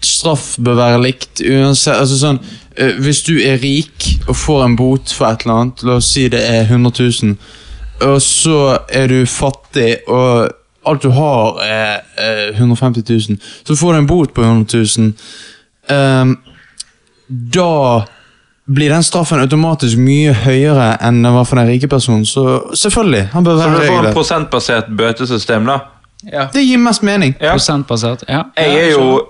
straff 0.05 0.57
bør 0.59 0.81
være 0.81 1.03
likt 1.07 1.43
uansett 1.47 1.97
altså 1.97 2.19
sånn, 2.20 2.41
eh, 2.77 2.99
Hvis 3.01 3.23
du 3.29 3.37
er 3.39 3.61
rik 3.62 4.09
og 4.27 4.37
får 4.37 4.65
en 4.67 4.77
bot 4.77 5.15
for 5.15 5.31
et 5.31 5.47
eller 5.47 5.62
annet, 5.62 5.85
la 5.87 5.99
oss 6.01 6.11
si 6.12 6.27
det 6.33 6.43
er 6.43 6.67
100 6.67 6.93
000, 7.23 7.37
og 8.11 8.23
så 8.25 8.61
er 8.89 9.12
du 9.12 9.20
fattig 9.29 10.01
og 10.09 10.51
alt 10.89 11.03
du 11.05 11.11
har 11.12 11.59
er 11.62 11.99
eh, 12.19 12.57
150 12.57 13.05
000, 13.07 13.41
så 13.69 13.77
får 13.77 13.93
du 13.93 13.99
en 13.99 14.07
bot 14.09 14.33
på 14.35 14.43
100 14.43 14.81
000. 14.99 15.12
Ehm, 15.93 16.39
da 17.29 18.07
blir 18.70 18.92
den 18.92 19.02
straffen 19.02 19.40
automatisk 19.42 19.99
mye 19.99 20.32
høyere 20.44 20.92
enn 21.02 21.23
den 21.24 21.34
var 21.34 21.44
for 21.49 21.58
den 21.60 21.66
rike 21.70 21.89
personen. 21.90 22.23
Så 22.28 22.44
selvfølgelig, 22.78 23.24
han 23.32 23.44
bør 23.44 23.58
være 23.58 23.74
Så 23.74 23.81
du 23.81 23.86
får 23.90 24.07
en 24.07 24.15
prosentbasert 24.15 24.90
bøtesystem, 24.99 25.66
da. 25.66 25.78
Ja. 26.31 26.47
Det 26.52 26.62
gir 26.66 26.78
mest 26.78 27.02
mening. 27.02 27.34
Ja. 27.40 27.55
Prosentbasert. 27.57 28.24
Ja. 28.28 28.42
Jeg 28.57 28.76
er 28.84 28.90
jo 28.92 29.23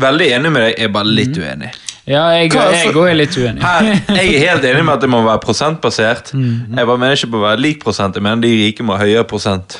veldig 0.00 0.28
enig 0.38 0.52
med 0.54 0.62
deg, 0.62 0.74
jeg 0.78 0.88
er 0.88 0.92
bare 0.94 1.04
Mm. 1.10 1.14
litt 1.18 1.36
uenig. 1.38 1.72
Ja, 2.06 2.22
jeg 2.34 2.50
òg 2.50 3.08
er 3.10 3.14
litt 3.14 3.36
uenig. 3.36 3.62
Her, 3.62 3.84
jeg 4.16 4.34
er 4.34 4.50
helt 4.50 4.64
enig 4.64 4.84
med 4.84 4.94
at 4.94 5.00
det 5.04 5.10
må 5.10 5.20
være 5.22 5.38
prosentbasert. 5.44 6.32
Mm. 6.34 6.74
Jeg 6.76 6.86
bare 6.86 6.98
mener 6.98 7.12
ikke 7.18 7.30
på 7.30 7.38
å 7.38 7.44
være 7.44 7.60
lik 7.60 7.84
prosent, 7.84 8.14
jeg 8.16 8.22
mener 8.22 8.42
de 8.42 8.50
rike 8.64 8.82
må 8.82 8.96
ha 8.96 9.04
høyere 9.04 9.24
prosent. 9.28 9.78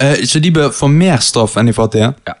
Uh, 0.00 0.14
så 0.26 0.40
de 0.40 0.50
bør 0.50 0.70
få 0.74 0.88
mer 0.90 1.20
straff 1.22 1.56
enn 1.60 1.66
de 1.70 1.72
fattige? 1.76 2.14
Ja. 2.26 2.32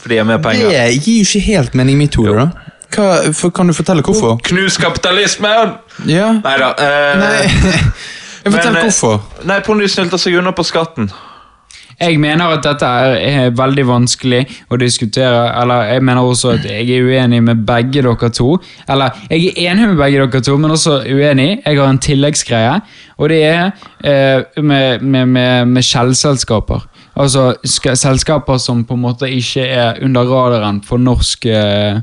For 0.00 0.08
de 0.12 0.16
har 0.20 0.24
mer 0.28 0.38
penger. 0.44 0.68
Det 0.70 1.02
gir 1.04 1.18
jo 1.22 1.26
ikke 1.26 1.44
helt 1.46 1.74
mening 1.74 1.96
i 1.96 2.04
mitt 2.04 2.14
hode, 2.20 2.36
da. 2.36 2.65
Hva, 2.94 3.32
for, 3.34 3.50
kan 3.54 3.68
du 3.68 3.74
fortelle 3.76 4.04
hvorfor? 4.06 4.38
Knus 4.46 4.78
kapitalismen! 4.80 5.76
Ja. 6.08 6.32
Neida. 6.42 6.74
Eh, 6.78 7.14
Nei. 7.20 7.46
da. 7.64 8.50
Fortell 8.50 8.72
men, 8.72 8.76
eh, 8.76 8.82
hvorfor. 8.86 9.22
Nei, 9.48 9.60
Pony 9.66 9.88
snylter 9.90 10.20
seg 10.22 10.38
unna 10.38 10.54
på 10.56 10.64
skatten. 10.66 11.10
Jeg 11.96 12.18
mener 12.20 12.52
at 12.52 12.64
dette 12.64 12.84
er, 12.86 13.14
er 13.16 13.54
veldig 13.56 13.86
vanskelig 13.88 14.42
å 14.68 14.76
diskutere. 14.80 15.46
Eller 15.56 15.94
jeg 15.94 16.02
mener 16.04 16.28
også 16.28 16.52
at 16.58 16.66
jeg 16.68 16.90
er 16.92 17.06
uenig 17.08 17.40
med 17.46 17.62
begge 17.68 18.02
dere 18.04 18.30
to. 18.36 18.58
Eller 18.88 19.16
jeg 19.30 19.54
er 19.54 19.70
enig 19.70 19.88
med 19.92 20.02
begge 20.02 20.26
dere 20.26 20.42
to, 20.44 20.58
men 20.60 20.74
også 20.74 20.98
uenig. 21.08 21.62
Jeg 21.64 21.80
har 21.80 21.88
en 21.88 22.02
tilleggsgreie, 22.02 22.74
og 23.16 23.32
det 23.32 23.40
er 23.48 23.62
eh, 24.04 24.60
med, 24.60 25.00
med, 25.00 25.32
med, 25.32 25.72
med 25.72 25.88
skjellselskaper. 25.88 26.84
Altså 27.16 27.54
sk 27.64 27.94
selskaper 27.96 28.60
som 28.60 28.84
på 28.84 28.92
en 28.92 29.00
måte 29.06 29.30
ikke 29.32 29.64
er 29.64 30.02
under 30.04 30.28
radaren 30.28 30.82
for 30.84 31.00
norsk 31.00 31.48
eh, 31.48 32.02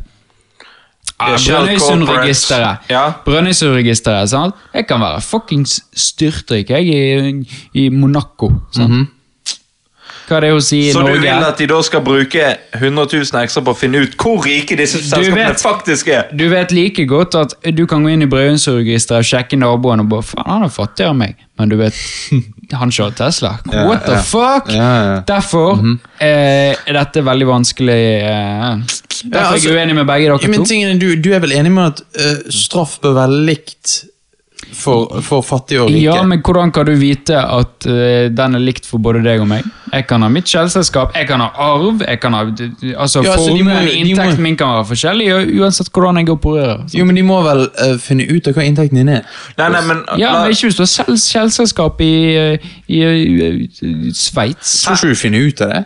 Brønnøysundregisteret. 1.32 2.78
Ja. 2.90 3.04
Brønnøysundregisteret, 3.26 4.30
sant? 4.30 4.56
Jeg 4.74 4.88
kan 4.88 5.02
være 5.02 5.22
fuckings 5.22 5.80
styrtrik, 5.96 6.70
jeg, 6.70 6.88
i, 6.88 7.60
i 7.86 7.90
Monaco. 7.90 8.52
sant? 8.76 9.10
Hva 10.24 10.38
er 10.38 10.46
det 10.46 10.50
å 10.56 10.60
si 10.64 10.78
i 10.88 10.92
Norge? 10.96 11.18
Så 11.18 11.20
du 11.20 11.26
vil 11.26 11.44
at 11.50 11.58
de 11.60 11.66
da 11.68 11.78
skal 11.84 12.02
bruke 12.06 12.44
100 12.80 13.10
000 13.12 13.42
ekstra 13.44 13.62
på 13.68 13.74
å 13.74 13.76
finne 13.76 14.06
ut 14.06 14.14
hvor 14.16 14.40
rike 14.48 14.78
disse 14.80 15.02
selskapene 15.04 15.50
vet- 15.50 15.60
faktisk 15.62 16.08
er? 16.16 16.30
Du 16.32 16.46
vet 16.50 16.72
like 16.72 17.04
godt 17.12 17.36
at 17.36 17.56
du 17.76 17.84
kan 17.92 18.06
gå 18.08 18.14
inn 18.14 18.24
i 18.24 18.30
Brønnøysundregisteret 18.32 19.20
og 19.20 19.28
sjekke 19.28 19.60
naboen 19.60 20.00
og 20.06 20.08
bare 20.14 20.24
Faen, 20.30 20.48
han 20.48 20.64
er 20.64 20.72
fattigere 20.72 21.12
enn 21.12 21.20
meg. 21.26 21.36
Men 21.60 21.70
du 21.70 21.76
vet, 21.82 22.00
han 22.80 22.94
kjører 22.94 23.16
Tesla. 23.18 23.54
What 23.70 24.06
the 24.08 24.18
fuck? 24.26 24.72
Ja, 24.74 24.90
ja. 25.08 25.20
Derfor 25.28 25.80
eh, 26.20 26.74
er 26.74 26.98
dette 26.98 27.24
veldig 27.26 27.48
vanskelig 27.50 28.00
eh, 28.22 28.70
Derfor 29.24 29.40
er 29.40 29.52
altså- 29.52 29.70
jeg 29.70 29.78
uenig 29.78 29.96
med 30.00 30.08
begge 30.10 30.30
dere 30.30 30.40
to. 30.40 30.52
Men 30.52 30.66
tingene, 30.68 30.98
du, 31.00 31.16
du 31.16 31.32
er 31.34 31.44
vel 31.44 31.56
enig 31.56 31.72
med 31.72 31.94
at 31.94 32.04
uh, 32.20 32.50
straff 32.52 32.98
bør 33.04 33.16
være 33.22 33.44
likt 33.52 33.94
for, 34.74 35.22
for 35.26 35.42
fattige 35.46 35.82
og 35.84 35.90
rike? 35.92 36.02
Ja, 36.06 36.20
men 36.28 36.42
hvordan 36.44 36.72
kan 36.76 36.86
du 36.90 36.94
vite 37.00 37.38
at 37.40 37.88
uh, 37.88 38.28
den 38.34 38.56
er 38.58 38.64
likt 38.64 38.86
for 38.90 38.98
både 39.04 39.22
deg 39.26 39.42
og 39.44 39.48
meg? 39.52 39.64
Jeg 39.94 40.08
kan 40.10 40.24
ha 40.26 40.30
mitt 40.34 40.50
skjellselskap, 40.50 41.12
jeg 41.16 41.28
kan 41.30 41.40
ha 41.44 41.52
arv, 41.62 42.02
jeg 42.02 42.20
kan 42.20 42.34
ha 42.34 42.42
Altså, 42.44 43.22
Ja, 43.24 43.36
altså, 43.36 43.36
formuen, 43.38 43.88
inntekten 43.94 44.42
min 44.42 44.58
kan 44.58 44.72
være 44.80 44.88
forskjellig, 44.90 45.28
uansett 45.62 45.92
hvordan 45.94 46.18
jeg 46.24 46.30
opererer. 46.34 46.78
sant? 46.88 46.96
Jo, 46.98 47.06
men 47.06 47.16
de 47.20 47.24
må 47.28 47.42
vel 47.46 47.68
uh, 47.70 47.96
finne 48.02 48.26
ut 48.30 48.48
av 48.50 48.58
hva 48.58 48.66
inntekten 48.66 48.98
din 49.04 49.10
er? 49.20 49.22
Nei, 49.58 49.70
nei, 49.76 49.82
men, 49.88 50.04
Ja, 50.18 50.32
la- 50.34 50.44
men 50.48 50.56
ikke 50.58 50.72
hvis 50.72 50.80
du 50.80 50.84
har 50.88 51.18
skjellselskap 51.22 52.02
i, 52.02 52.14
eh, 52.36 52.70
i, 52.90 53.04
i, 53.04 53.70
i 53.86 54.14
Sveits. 54.18 54.80
Tror 54.88 54.98
ikke 54.98 55.14
du 55.14 55.22
finner 55.26 55.46
ut 55.50 55.62
av 55.62 55.70
det? 55.76 55.84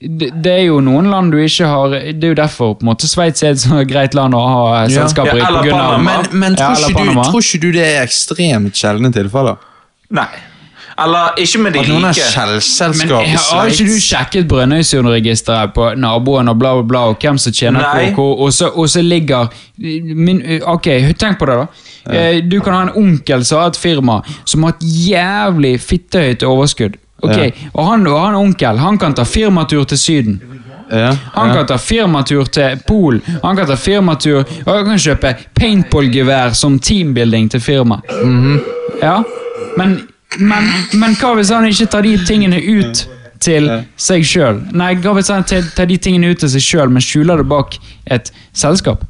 Det, 0.00 0.30
det 0.44 0.52
er 0.52 0.64
jo 0.66 0.80
noen 0.84 1.06
land 1.08 1.30
du 1.32 1.38
ikke 1.38 1.68
har 1.70 1.92
Det 1.94 2.26
er 2.26 2.32
jo 2.32 2.36
derfor 2.36 2.74
på 2.76 2.82
en 2.84 2.88
måte 2.90 3.08
Sveits 3.08 3.44
er 3.46 3.54
et 3.54 3.60
så 3.62 3.78
greit 3.88 4.12
land 4.18 4.34
å 4.36 4.40
ha 4.42 4.80
selskaper 4.90 5.38
Ja. 5.38 5.44
Ja, 5.44 5.44
i. 5.44 5.46
eller 5.48 5.70
Panama. 5.70 5.98
Men, 6.02 6.40
men 6.42 6.56
tror, 6.58 6.74
ja, 6.74 6.88
ikke 6.90 7.04
du, 7.06 7.22
tror 7.30 7.46
ikke 7.46 7.60
du 7.62 7.68
det 7.78 7.84
er 7.86 8.02
ekstremt 8.02 8.74
sjeldne 8.76 9.12
tilfeller? 9.14 9.62
Nei. 10.18 10.26
Eller 11.00 11.38
ikke 11.42 11.58
med 11.58 11.72
de 11.74 11.80
At 11.80 11.88
noen 11.90 12.04
har 12.06 12.12
rike. 12.14 12.26
Men 12.26 12.34
skjellselskap 12.34 13.24
i 13.24 13.30
Sveits. 13.32 13.46
har 13.50 13.70
ikke 13.72 13.86
du 13.88 13.94
sjekket 14.02 14.50
Brønnøysundregisteret 14.50 15.72
på 15.74 15.88
naboen 15.98 16.50
og 16.52 16.58
bla, 16.60 16.74
bla, 16.78 16.84
bla, 16.90 17.00
og 17.10 17.24
hvem 17.24 17.38
som 17.42 17.54
tjener 17.54 17.82
Nei. 17.82 18.10
på 18.14 18.20
hvor, 18.20 18.44
og, 18.46 18.52
så, 18.54 18.68
og 18.74 18.90
så 18.90 19.02
ligger 19.02 19.48
min, 19.78 20.42
Ok, 20.70 20.90
tenk 21.18 21.40
på 21.40 21.48
det, 21.50 21.56
da. 21.62 21.66
Ja. 22.14 22.26
Du 22.44 22.58
kan 22.60 22.76
ha 22.76 22.82
en 22.86 22.92
onkel 23.00 23.42
som 23.48 23.62
har 23.62 23.72
et 23.72 23.80
firma 23.80 24.20
som 24.44 24.66
har 24.66 24.76
et 24.76 24.84
jævlig 25.08 25.78
fittehøyt 25.82 26.44
overskudd. 26.46 26.98
Ok, 27.22 27.36
Ja. 27.36 27.50
Og 27.72 27.86
han 27.88 28.06
og 28.06 28.20
han 28.20 28.34
onkel 28.34 28.78
han 28.78 28.98
kan 28.98 29.14
ta 29.14 29.24
firmatur 29.24 29.84
til 29.84 29.98
Syden. 29.98 30.40
Ja, 30.90 31.16
Han 31.32 31.54
kan 31.54 31.66
ta 31.66 31.76
firmatur 31.78 32.44
til 32.52 32.76
Pol. 32.86 33.20
Han 33.42 33.56
kan 33.56 33.66
ta 33.66 33.74
firmatur 33.74 34.44
Og 34.66 34.68
han 34.68 34.84
kan 34.84 34.98
kjøpe 35.00 35.30
paintballgevær 35.56 36.52
som 36.54 36.78
teambuilding 36.78 37.48
til 37.50 37.60
firma. 37.60 38.00
Ja, 39.02 39.22
men, 39.78 39.96
men, 40.38 40.68
men 40.92 41.16
hva 41.16 41.32
hvis 41.38 41.50
han 41.50 41.64
ikke 41.66 41.86
tar 41.86 42.02
de 42.02 42.18
tingene 42.26 42.60
ut 42.60 43.06
til 43.40 43.70
seg 43.96 44.24
sjøl? 44.28 44.60
Nei, 44.76 44.94
hva 45.00 45.16
hvis 45.16 45.32
han 45.32 45.44
tar 45.48 45.88
de 45.88 45.96
tingene 45.96 46.30
ut 46.34 46.38
til 46.44 46.52
seg 46.52 46.62
sjøl, 46.62 46.92
men 46.92 47.02
skjuler 47.02 47.40
det 47.40 47.48
bak 47.48 47.78
et 48.06 48.30
selskap? 48.52 49.04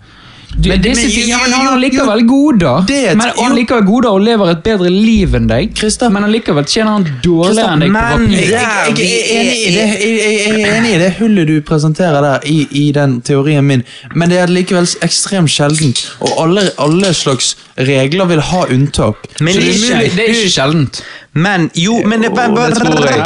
Du, 0.56 0.68
Men- 0.68 0.82
disse 0.82 1.02
men- 1.02 1.10
ting- 1.10 1.28
men 1.28 1.52
han 1.52 1.66
er 1.66 2.04
har 2.04 2.20
god, 2.26 2.58
da. 2.60 2.74
Men 2.88 3.20
han 3.20 3.56
jo. 3.56 3.80
god 3.86 4.02
da 4.02 4.08
og 4.08 4.20
lever 4.20 4.50
et 4.50 4.62
bedre 4.62 4.90
liv 4.90 5.34
enn 5.34 5.46
deg. 5.48 5.74
Christa. 5.76 6.08
Men 6.08 6.24
allikevel 6.24 6.64
tjener 6.64 6.92
han 6.92 7.06
dårligere 7.24 7.72
enn 7.72 7.80
deg 7.80 7.90
på 7.90 8.18
men-. 8.18 8.30
Jeg, 8.30 8.50
jeg, 8.50 8.98
jeg, 8.98 9.22
er 9.24 9.40
enig 9.40 9.56
i 9.58 9.74
det, 9.74 9.86
jeg, 10.00 10.14
jeg, 10.20 10.60
jeg 10.60 10.68
er 10.68 10.76
enig 10.78 10.94
i 10.94 10.98
det 10.98 11.10
hullet 11.18 11.46
du 11.50 11.60
presenterer 11.66 12.20
der, 12.22 12.38
i, 12.46 12.68
i 12.70 12.92
den 12.92 13.20
teorien 13.20 13.64
min, 13.66 13.82
men 14.14 14.30
det 14.30 14.38
er 14.38 14.46
likevel 14.46 14.86
ekstremt 15.02 15.50
sjeldent, 15.50 16.04
og 16.20 16.30
alle, 16.44 16.68
alle 16.78 17.12
slags 17.14 17.56
regler 17.78 18.24
vil 18.30 18.40
ha 18.40 18.64
unntak. 18.70 19.26
Men 19.40 19.54
det, 19.54 19.64
er 19.90 20.00
ikke, 20.00 20.16
det 20.16 20.28
er 20.28 20.34
ikke 20.34 20.50
sjeldent. 20.54 21.02
Men 21.34 21.70
jo, 21.74 21.96
men 22.06 22.22
det, 22.22 22.30
det 22.30 22.36
tror 22.78 23.06
jeg. 23.08 23.18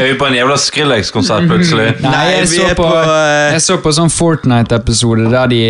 Er 0.00 0.04
vi 0.12 0.18
på 0.20 0.26
en 0.26 0.34
jævla 0.36 0.56
Skrillex-konsert 0.60 1.46
plutselig? 1.48 1.86
Nei, 2.02 2.10
Nei, 2.12 2.24
jeg, 2.34 2.48
så 2.52 2.66
på, 2.76 2.88
eh, 3.00 3.52
jeg 3.54 3.62
så 3.64 3.76
på 3.80 3.92
sånn 3.96 4.12
Fortnite-episode 4.12 5.30
der 5.32 5.48
de 5.52 5.60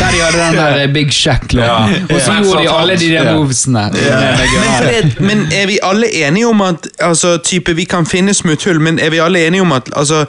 Der 0.00 0.12
de 0.12 0.20
hadde 0.20 0.42
den 0.42 0.58
der 0.60 0.92
Big 0.92 1.12
Shack-låten. 1.16 2.04
Og 2.10 2.20
så 2.20 2.36
gjorde 2.42 2.62
de 2.62 2.68
alle 2.74 2.98
de 3.00 3.08
der 3.14 3.30
movesene. 3.38 3.86
Men 5.24 5.46
er 5.52 5.66
vi 5.72 5.78
alle 5.82 6.12
enige 6.26 6.50
om 6.52 6.60
at 6.60 6.90
altså, 7.00 7.38
type, 7.38 7.72
Vi 7.74 7.84
kan 7.88 8.06
finne 8.06 8.34
smutthull, 8.34 8.80
men 8.80 8.98
er 9.00 9.10
vi 9.10 9.18
alle 9.24 9.46
enige 9.46 9.64
om 9.64 9.72
at 9.72 9.88
altså, 9.96 10.26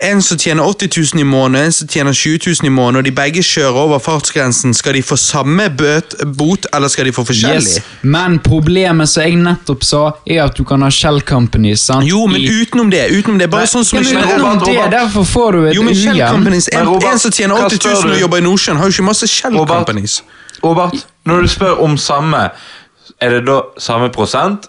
en 0.00 0.22
som 0.22 0.38
tjener 0.38 0.62
80 0.62 0.88
000 1.14 1.20
i 1.20 1.24
måneden, 1.26 1.66
en 1.66 1.72
som 1.72 1.88
tjener 1.88 2.12
20 2.12 2.38
000 2.46 2.66
i 2.66 2.70
måneden, 2.70 2.96
og 3.00 3.04
de 3.04 3.10
begge 3.10 3.42
kjører 3.42 3.78
over 3.82 3.98
fartsgrensen, 3.98 4.74
skal 4.74 4.94
de 4.94 5.02
få 5.02 5.16
samme 5.18 5.66
bøt, 5.74 6.14
bot, 6.38 6.66
eller 6.74 6.88
skal 6.88 7.08
de 7.08 7.12
få 7.16 7.24
forskjellig? 7.26 7.72
Yes. 7.80 7.88
Men 8.02 8.38
problemet 8.44 9.10
som 9.10 9.22
jeg 9.26 9.36
nettopp 9.42 9.82
sa, 9.84 10.02
er 10.26 10.44
at 10.44 10.54
du 10.58 10.62
kan 10.68 10.82
ha 10.86 10.90
shell 10.94 11.18
companies. 11.26 11.80
Sant? 11.88 12.06
Jo, 12.06 12.26
men 12.30 12.40
I- 12.40 12.46
utenom 12.62 12.90
det. 12.94 13.08
utenom 13.10 13.38
det, 13.38 13.50
Bare 13.50 13.66
Nei, 13.66 13.72
sånn 13.74 13.84
som 13.84 13.98
men 13.98 14.06
Robert, 14.06 14.24
utenom 14.38 14.58
det, 14.64 14.76
Robert. 14.76 14.90
Derfor 14.90 15.24
får 15.24 15.52
du 15.52 15.66
et 15.66 15.74
Jo, 15.74 15.82
men 15.82 15.94
Shell. 15.94 16.22
Companies, 16.30 16.68
en, 16.72 16.78
Men 16.78 16.88
Robert, 16.94 17.12
en 17.12 17.18
som 17.18 17.30
tjener 17.32 17.54
80 17.66 17.78
000 18.04 18.12
og 18.14 18.20
jobber 18.20 18.38
i 18.38 18.40
Nordsjøen, 18.46 18.76
har 18.76 18.84
jo 18.84 18.90
ikke 18.98 19.08
masse 19.10 19.26
Shell 19.26 19.56
Robert. 19.58 19.76
Companies. 19.86 20.22
Robert, 20.64 20.94
når 21.26 21.40
du 21.42 21.48
spør 21.48 21.82
om 21.82 21.96
samme, 21.98 22.50
er 23.20 23.30
det 23.30 23.46
da 23.46 23.60
samme 23.78 24.10
prosent? 24.14 24.68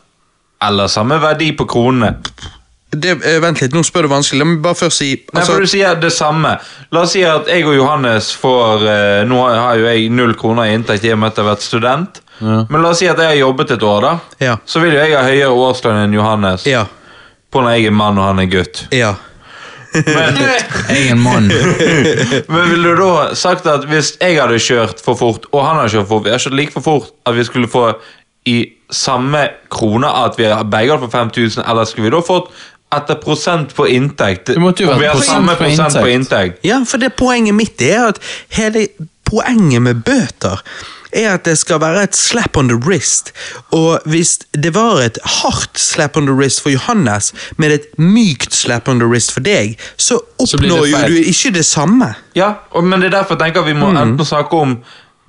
Eller 0.62 0.88
samme 0.88 1.22
verdi 1.22 1.52
på 1.56 1.66
kronene? 1.70 2.16
Det, 2.90 3.12
eh, 3.26 3.38
vent 3.42 3.62
litt, 3.62 3.74
nå 3.76 3.84
spør 3.86 4.08
du 4.08 4.14
vanskelig. 4.16 4.40
La 4.42 4.48
meg 4.50 4.62
bare 4.66 4.78
først 4.80 5.02
si 5.02 5.10
Nei, 5.14 5.42
altså, 5.42 5.54
for 5.54 5.66
du 5.66 5.70
sier 5.70 6.00
det 6.02 6.10
samme. 6.14 6.56
La 6.96 7.04
oss 7.06 7.14
si 7.14 7.22
at 7.28 7.50
jeg 7.52 7.68
og 7.70 7.78
Johannes 7.78 8.32
får 8.34 8.86
eh, 8.90 9.20
Nå 9.30 9.44
har 9.46 9.78
jo 9.78 9.86
jeg 9.86 10.10
null 10.10 10.34
kroner 10.40 10.70
i 10.70 10.74
inntekt 10.78 11.06
i 11.06 11.14
og 11.14 11.22
med 11.22 11.30
at 11.30 11.38
jeg 11.38 11.46
har 11.46 11.52
vært 11.52 11.68
student. 11.68 12.22
Men 12.40 12.80
la 12.80 12.94
oss 12.94 13.02
si 13.04 13.08
at 13.12 13.20
jeg 13.20 13.34
har 13.34 13.38
jobbet 13.38 13.76
et 13.76 13.84
år, 13.84 14.06
da. 14.06 14.14
Ja. 14.42 14.58
Så 14.66 14.82
vil 14.82 14.96
jo 14.96 15.02
jeg 15.02 15.14
ha 15.14 15.26
høyere 15.28 15.52
årslønn 15.52 16.06
enn 16.06 16.16
Johannes. 16.16 16.66
Ja. 16.70 16.86
På 17.52 17.62
når 17.66 17.78
jeg 17.78 17.90
er 17.90 17.98
mann 18.00 18.18
og 18.22 18.30
han 18.30 18.40
er 18.42 18.50
gutt. 18.50 18.86
Ja. 18.96 19.18
Men, 19.94 20.38
Jeg 20.90 21.08
er 21.08 21.12
en 21.16 21.22
mann. 21.22 21.50
men 22.52 22.70
ville 22.70 22.94
du 22.94 23.02
da 23.02 23.36
sagt 23.38 23.66
at 23.70 23.88
hvis 23.90 24.14
jeg 24.22 24.38
hadde 24.38 24.60
kjørt 24.62 25.02
for 25.04 25.18
fort, 25.20 25.48
og 25.52 25.66
han 25.66 25.82
hadde 25.82 25.96
kjørt 25.96 26.08
for 26.08 26.20
fort, 26.20 26.28
vi 26.28 26.34
har 26.34 26.44
kjørt 26.44 26.58
like 26.60 26.76
for 26.76 26.86
fort, 26.86 27.14
at 27.26 27.38
vi 27.38 27.46
skulle 27.48 27.70
få 27.72 27.88
i 28.50 28.60
samme 28.94 29.42
kroner 29.74 30.24
at 30.26 30.38
vi 30.40 30.48
begge 30.48 30.94
hadde 30.94 31.06
fått 31.06 31.18
5000, 31.18 31.66
eller 31.66 31.90
skulle 31.90 32.08
vi 32.08 32.14
da 32.16 32.22
fått 32.26 32.54
etter 32.96 33.16
prosent 33.22 33.76
på 33.76 33.88
inntekt? 33.88 34.46
Det 34.54 34.62
måtte 34.62 34.84
jo 34.84 34.90
være 34.90 35.00
vi 35.00 35.10
har 35.10 35.18
prosent 35.18 35.36
samme 35.36 35.56
på 35.56 35.64
prosent 35.64 36.00
på 36.00 36.08
inntekt. 36.08 36.46
inntekt. 36.56 36.66
Ja, 36.66 36.84
for 36.86 36.98
det 37.02 37.14
poenget 37.20 37.56
mitt 37.58 37.82
er 37.82 38.08
at 38.10 38.22
hele 38.58 38.88
poenget 39.30 39.82
med 39.86 40.02
bøter 40.06 40.64
er 41.14 41.34
at 41.34 41.46
det 41.46 41.56
skal 41.58 41.80
være 41.82 42.04
et 42.06 42.16
slap 42.16 42.58
on 42.58 42.70
the 42.70 42.78
wrist. 42.78 43.32
Og 43.74 44.00
hvis 44.06 44.38
det 44.54 44.74
var 44.76 45.02
et 45.02 45.18
hardt 45.26 45.80
slap 45.80 46.18
on 46.18 46.26
the 46.30 46.36
wrist 46.36 46.62
for 46.62 46.70
Johannes, 46.70 47.34
med 47.58 47.72
et 47.72 47.88
mykt 47.98 48.54
slap 48.54 48.88
on 48.88 49.00
the 49.02 49.08
wrist 49.10 49.34
for 49.34 49.42
deg, 49.46 49.78
så 49.98 50.20
Så 50.46 50.58
oppnår 50.58 50.86
jo 50.86 50.98
du 51.08 51.18
ikke 51.18 51.52
det 51.54 51.66
samme. 51.66 52.14
Ja, 52.36 52.54
og, 52.72 52.84
men 52.84 53.02
det 53.02 53.10
er 53.10 53.18
derfor 53.20 53.36
jeg 53.36 53.50
tenker 53.50 53.66
vi 53.66 53.74
må 53.74 53.90
enten 53.90 54.26
snakke 54.26 54.58
om 54.58 54.78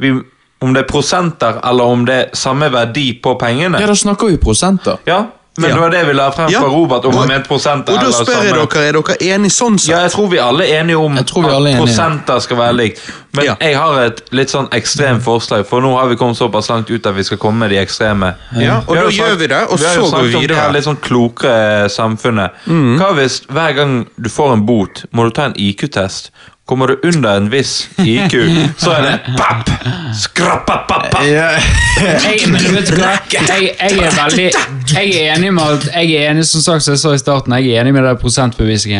vi, 0.01 0.13
om 0.61 0.75
det 0.75 0.85
er 0.85 0.89
prosenter, 0.89 1.61
eller 1.65 1.85
om 1.85 2.05
det 2.07 2.15
er 2.15 2.27
samme 2.37 2.73
verdi 2.73 3.13
på 3.23 3.35
pengene. 3.41 3.81
Ja, 3.81 3.87
da 3.87 3.95
snakker 3.97 4.29
vi 4.29 4.37
prosenter. 4.37 5.01
Ja, 5.09 5.25
men 5.61 5.71
Ja. 5.71 5.75
det 5.77 5.81
var 5.83 5.91
det 5.91 6.07
vi 6.07 6.13
la 6.15 6.31
frem 6.31 6.51
Ja. 6.51 6.61
fra 6.61 6.69
Robert, 6.69 7.05
om 7.05 7.15
han 7.15 7.43
prosenter 7.49 7.93
Og 7.95 8.01
da 8.01 8.11
spør 8.11 8.43
jeg 8.45 8.55
dere, 8.55 8.89
er 8.89 8.93
dere 8.93 9.17
enige 9.37 9.53
sånn 9.53 9.79
sett? 9.79 9.89
Ja, 9.91 10.01
jeg 10.03 10.13
tror 10.13 10.29
vi 10.31 10.39
alle 10.39 10.65
er 10.65 10.81
enige 10.83 10.97
om 10.99 11.13
vi 11.15 11.21
at 11.21 11.31
enige. 11.31 11.77
prosenter 11.79 12.41
skal 12.41 12.57
være 12.57 12.73
likt. 12.77 13.01
Men 13.33 13.45
Ja. 13.45 13.55
jeg 13.61 13.77
har 13.77 14.01
et 14.05 14.23
litt 14.33 14.49
sånn 14.51 14.69
ekstremt 14.71 15.23
forslag, 15.23 15.67
for 15.67 15.81
nå 15.81 15.95
har 15.97 16.09
vi 16.09 16.17
kommet 16.17 16.37
såpass 16.37 16.69
langt 16.69 16.91
ut 16.91 17.07
at 17.07 17.15
vi 17.15 17.23
skal 17.23 17.39
komme 17.39 17.59
med 17.59 17.71
de 17.71 17.77
ekstreme. 17.77 18.35
Ja, 18.59 18.81
og 18.89 18.97
da 18.97 19.03
jo 19.03 19.09
gjør 19.11 19.37
vi 19.39 19.47
det, 19.47 19.63
og 19.71 19.79
vi 19.79 19.85
har 19.87 19.95
jo 19.95 20.05
så 20.07 20.11
går 20.17 20.23
vi 20.23 20.33
snakket 20.33 20.51
om 20.51 20.73
det 20.73 20.73
litt 20.73 20.85
sånn 20.85 21.01
klokere 21.01 21.89
samfunnet. 21.91 22.51
Hva 22.67 23.13
hvis 23.15 23.41
hver 23.47 23.75
gang 23.77 24.07
du 24.21 24.29
får 24.29 24.53
en 24.55 24.67
bot, 24.67 25.05
må 25.15 25.25
du 25.25 25.31
ta 25.31 25.45
en 25.45 25.55
IQ-test? 25.57 26.31
Kommer 26.71 26.87
du 26.87 27.09
under 27.09 27.37
en 27.37 27.49
viss 27.51 27.89
IQ, 27.99 28.35
så 28.79 28.93
er 28.95 29.03
det 29.03 29.15
papp! 29.35 29.71
Skrappapapp! 30.15 31.17
Jeg, 31.19 32.45
men 32.47 32.69
vet 32.77 32.93
du 32.93 32.95
hva? 33.01 33.17
Jeg, 33.35 33.73
jeg 33.75 33.99
er 34.07 34.15
veldig 34.15 34.45
Jeg 34.93 35.11
er 35.19 35.33
enig 35.35 35.51
med 35.57 35.65
at 35.67 35.89
Jeg 35.97 36.15
er 36.15 36.31
enig, 36.31 36.47
som 36.47 36.63
sagt, 36.63 36.87
som 36.87 36.95
jeg 36.95 37.03
sa 37.03 37.17
i 37.17 37.19
starten, 37.19 37.57
jeg 37.59 37.75
er 37.75 37.83
enig 37.83 37.97
med 37.97 38.07
det 38.07 38.15
prosentbeviset. 38.23 38.95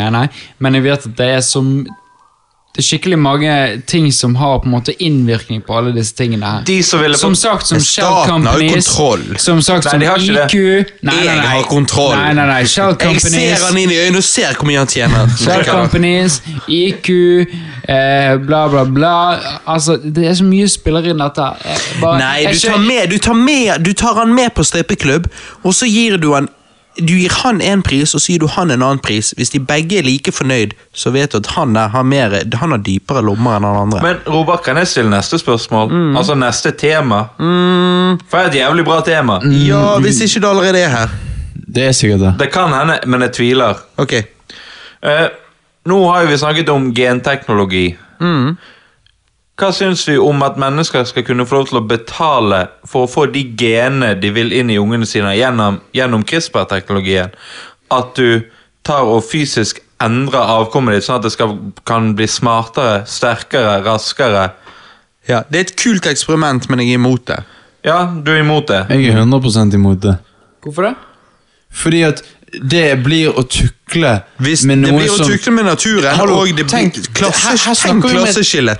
men 0.59 0.75
jeg 0.75 0.83
vet 0.83 1.07
at 1.07 1.17
det 1.17 1.29
er 1.37 1.39
som 1.39 1.87
det 2.71 2.79
er 2.79 2.85
skikkelig 2.87 3.17
mange 3.19 3.53
ting 3.85 4.05
som 4.15 4.35
har 4.39 4.61
på 4.63 4.69
en 4.69 4.71
måte 4.71 4.93
innvirkning 5.03 5.59
på 5.67 5.73
alle 5.75 5.91
disse 5.91 6.15
tingene 6.15 6.47
her. 6.47 6.61
De 6.63 6.77
som 6.87 7.01
ville 7.03 7.17
Som 7.19 7.33
sagt, 7.35 7.67
som 7.67 7.81
Shell 7.83 8.21
Companies. 8.29 8.85
Som 9.43 9.59
sagt, 9.61 9.89
Nei, 9.91 10.07
som 10.07 10.37
IQ 10.37 10.55
Nei, 10.55 10.85
nei, 11.01 11.17
Jeg 11.25 11.35
nei. 11.41 11.47
har 11.49 11.65
kontroll. 11.67 12.15
Nei, 12.15 12.31
nei, 12.37 12.45
nei. 12.47 12.61
Shell 12.63 12.95
Jeg 13.01 13.19
ser 13.25 13.65
han 13.65 13.77
inn 13.81 13.91
i 13.91 13.97
øynene 13.99 14.21
og 14.21 14.23
ser 14.23 14.55
hvor 14.55 14.69
mye 14.69 14.79
han 14.79 14.87
tjener. 14.87 15.27
Shell 15.43 15.65
Companies, 15.67 16.39
IQ, 16.71 17.09
eh, 17.91 18.37
bla, 18.47 18.63
bla, 18.71 18.85
bla. 18.87 19.13
Altså, 19.67 19.97
det 19.99 20.29
er 20.31 20.39
så 20.39 20.47
mye 20.47 20.71
spiller 20.71 21.11
inn 21.11 21.19
dette. 21.19 21.49
Bare- 21.99 22.23
Nei, 22.23 22.47
du 22.53 22.59
tar, 22.63 22.79
med, 22.87 23.11
du, 23.11 23.17
tar 23.17 23.35
med, 23.35 23.83
du 23.83 23.91
tar 23.93 24.15
han 24.23 24.31
med 24.33 24.55
på 24.55 24.63
strippeklubb, 24.63 25.27
og 25.63 25.75
så 25.75 25.91
gir 25.91 26.15
du 26.23 26.31
han 26.37 26.47
du 26.97 27.13
gir 27.15 27.31
han 27.43 27.61
en 27.63 27.81
pris, 27.85 28.13
og 28.15 28.21
så 28.21 28.33
gir 28.33 28.41
du 28.43 28.47
han 28.51 28.71
en 28.73 28.81
annen 28.83 28.99
pris. 29.03 29.31
Hvis 29.37 29.53
de 29.53 29.61
begge 29.63 30.01
er 30.01 30.05
like 30.07 30.33
fornøyd, 30.35 30.73
så 30.93 31.13
vet 31.15 31.31
du 31.31 31.39
at 31.39 31.51
han, 31.55 31.75
er, 31.79 31.91
har, 31.93 32.03
mer, 32.03 32.35
han 32.59 32.75
har 32.75 32.81
dypere 32.83 33.23
lommer 33.25 33.57
enn 33.57 33.67
han 33.67 33.79
andre. 33.85 34.01
Men 34.03 34.19
Robert, 34.27 34.63
kan 34.65 34.79
jeg 34.81 34.89
stille 34.91 35.13
neste 35.13 35.39
spørsmål? 35.39 35.91
Mm. 35.91 36.17
Altså 36.19 36.35
neste 36.39 36.73
tema? 36.75 37.23
For 37.37 38.37
det 38.37 38.43
er 38.43 38.51
et 38.51 38.59
jævlig 38.59 38.85
bra 38.87 38.99
tema. 39.07 39.39
ja, 39.67 39.85
hvis 40.03 40.19
ikke 40.27 40.43
det 40.43 40.51
allerede 40.51 40.83
er 40.83 40.95
her. 40.97 41.15
Det 41.71 41.87
er 41.87 41.95
sikkert 41.95 42.25
det. 42.25 42.33
Det 42.41 42.49
kan 42.51 42.73
hende, 42.75 42.99
men 43.07 43.23
jeg 43.27 43.35
tviler. 43.39 43.79
Ok. 44.01 44.17
Eh, 44.19 45.27
nå 45.87 45.99
har 46.11 46.25
jo 46.25 46.31
vi 46.33 46.37
snakket 46.37 46.69
om 46.69 46.91
genteknologi. 46.95 47.85
Mm. 48.19 48.57
Hva 49.61 49.69
syns 49.77 50.07
vi 50.09 50.15
om 50.17 50.41
at 50.41 50.55
mennesker 50.57 51.03
skal 51.05 51.21
kunne 51.27 51.45
få 51.45 51.59
lov 51.59 51.67
til 51.69 51.77
å 51.77 51.85
betale 51.85 52.63
for 52.89 53.05
å 53.05 53.09
få 53.11 53.27
de 53.29 53.43
genene 53.59 54.15
de 54.17 54.31
vil 54.33 54.49
inn 54.57 54.71
i 54.73 54.79
ungene 54.81 55.05
sine 55.05 55.35
gjennom, 55.37 55.77
gjennom 55.93 56.23
CRISPR-teknologien? 56.25 57.35
At 57.93 58.15
du 58.17 58.41
tar 58.81 59.05
og 59.05 59.21
fysisk 59.27 59.83
endrer 60.01 60.49
avkommet 60.55 60.97
ditt 60.97 61.05
sånn 61.05 61.19
at 61.19 61.27
det 61.27 61.33
skal, 61.35 61.53
kan 61.85 62.15
bli 62.17 62.25
smartere, 62.25 63.03
sterkere, 63.05 63.77
raskere? 63.85 64.47
Ja, 65.29 65.43
Det 65.45 65.59
er 65.59 65.67
et 65.67 65.77
kult 65.77 66.09
eksperiment, 66.09 66.65
men 66.65 66.81
jeg 66.81 66.95
er 66.95 67.01
imot 67.03 67.27
det. 67.29 67.43
Ja, 67.85 67.99
du 68.09 68.33
er 68.33 68.41
imot 68.41 68.65
det? 68.73 68.81
Jeg 68.89 69.13
er 69.13 69.21
100% 69.21 69.77
imot 69.77 70.01
det. 70.01 70.17
Hvorfor 70.65 70.89
det? 70.89 70.95
Fordi 71.69 72.01
at 72.09 72.25
det 72.53 73.03
blir 73.03 73.29
å 73.37 73.43
tukle 73.47 74.21
Hvis 74.39 74.63
med 74.65 74.83
det 74.83 74.91
blir 74.93 75.09
å 75.09 75.17
som 75.17 75.27
tukle 75.27 75.51
med 75.55 75.65
naturen, 75.65 76.15
Hallo, 76.15 76.41
og 76.41 76.47
det 76.47 76.65
blir 76.65 76.65
tenk- 76.67 76.99
klasse, 77.13 77.47
her- 77.47 77.57
her 77.57 77.75
tenk 77.75 78.03
klasseskille. 78.11 78.75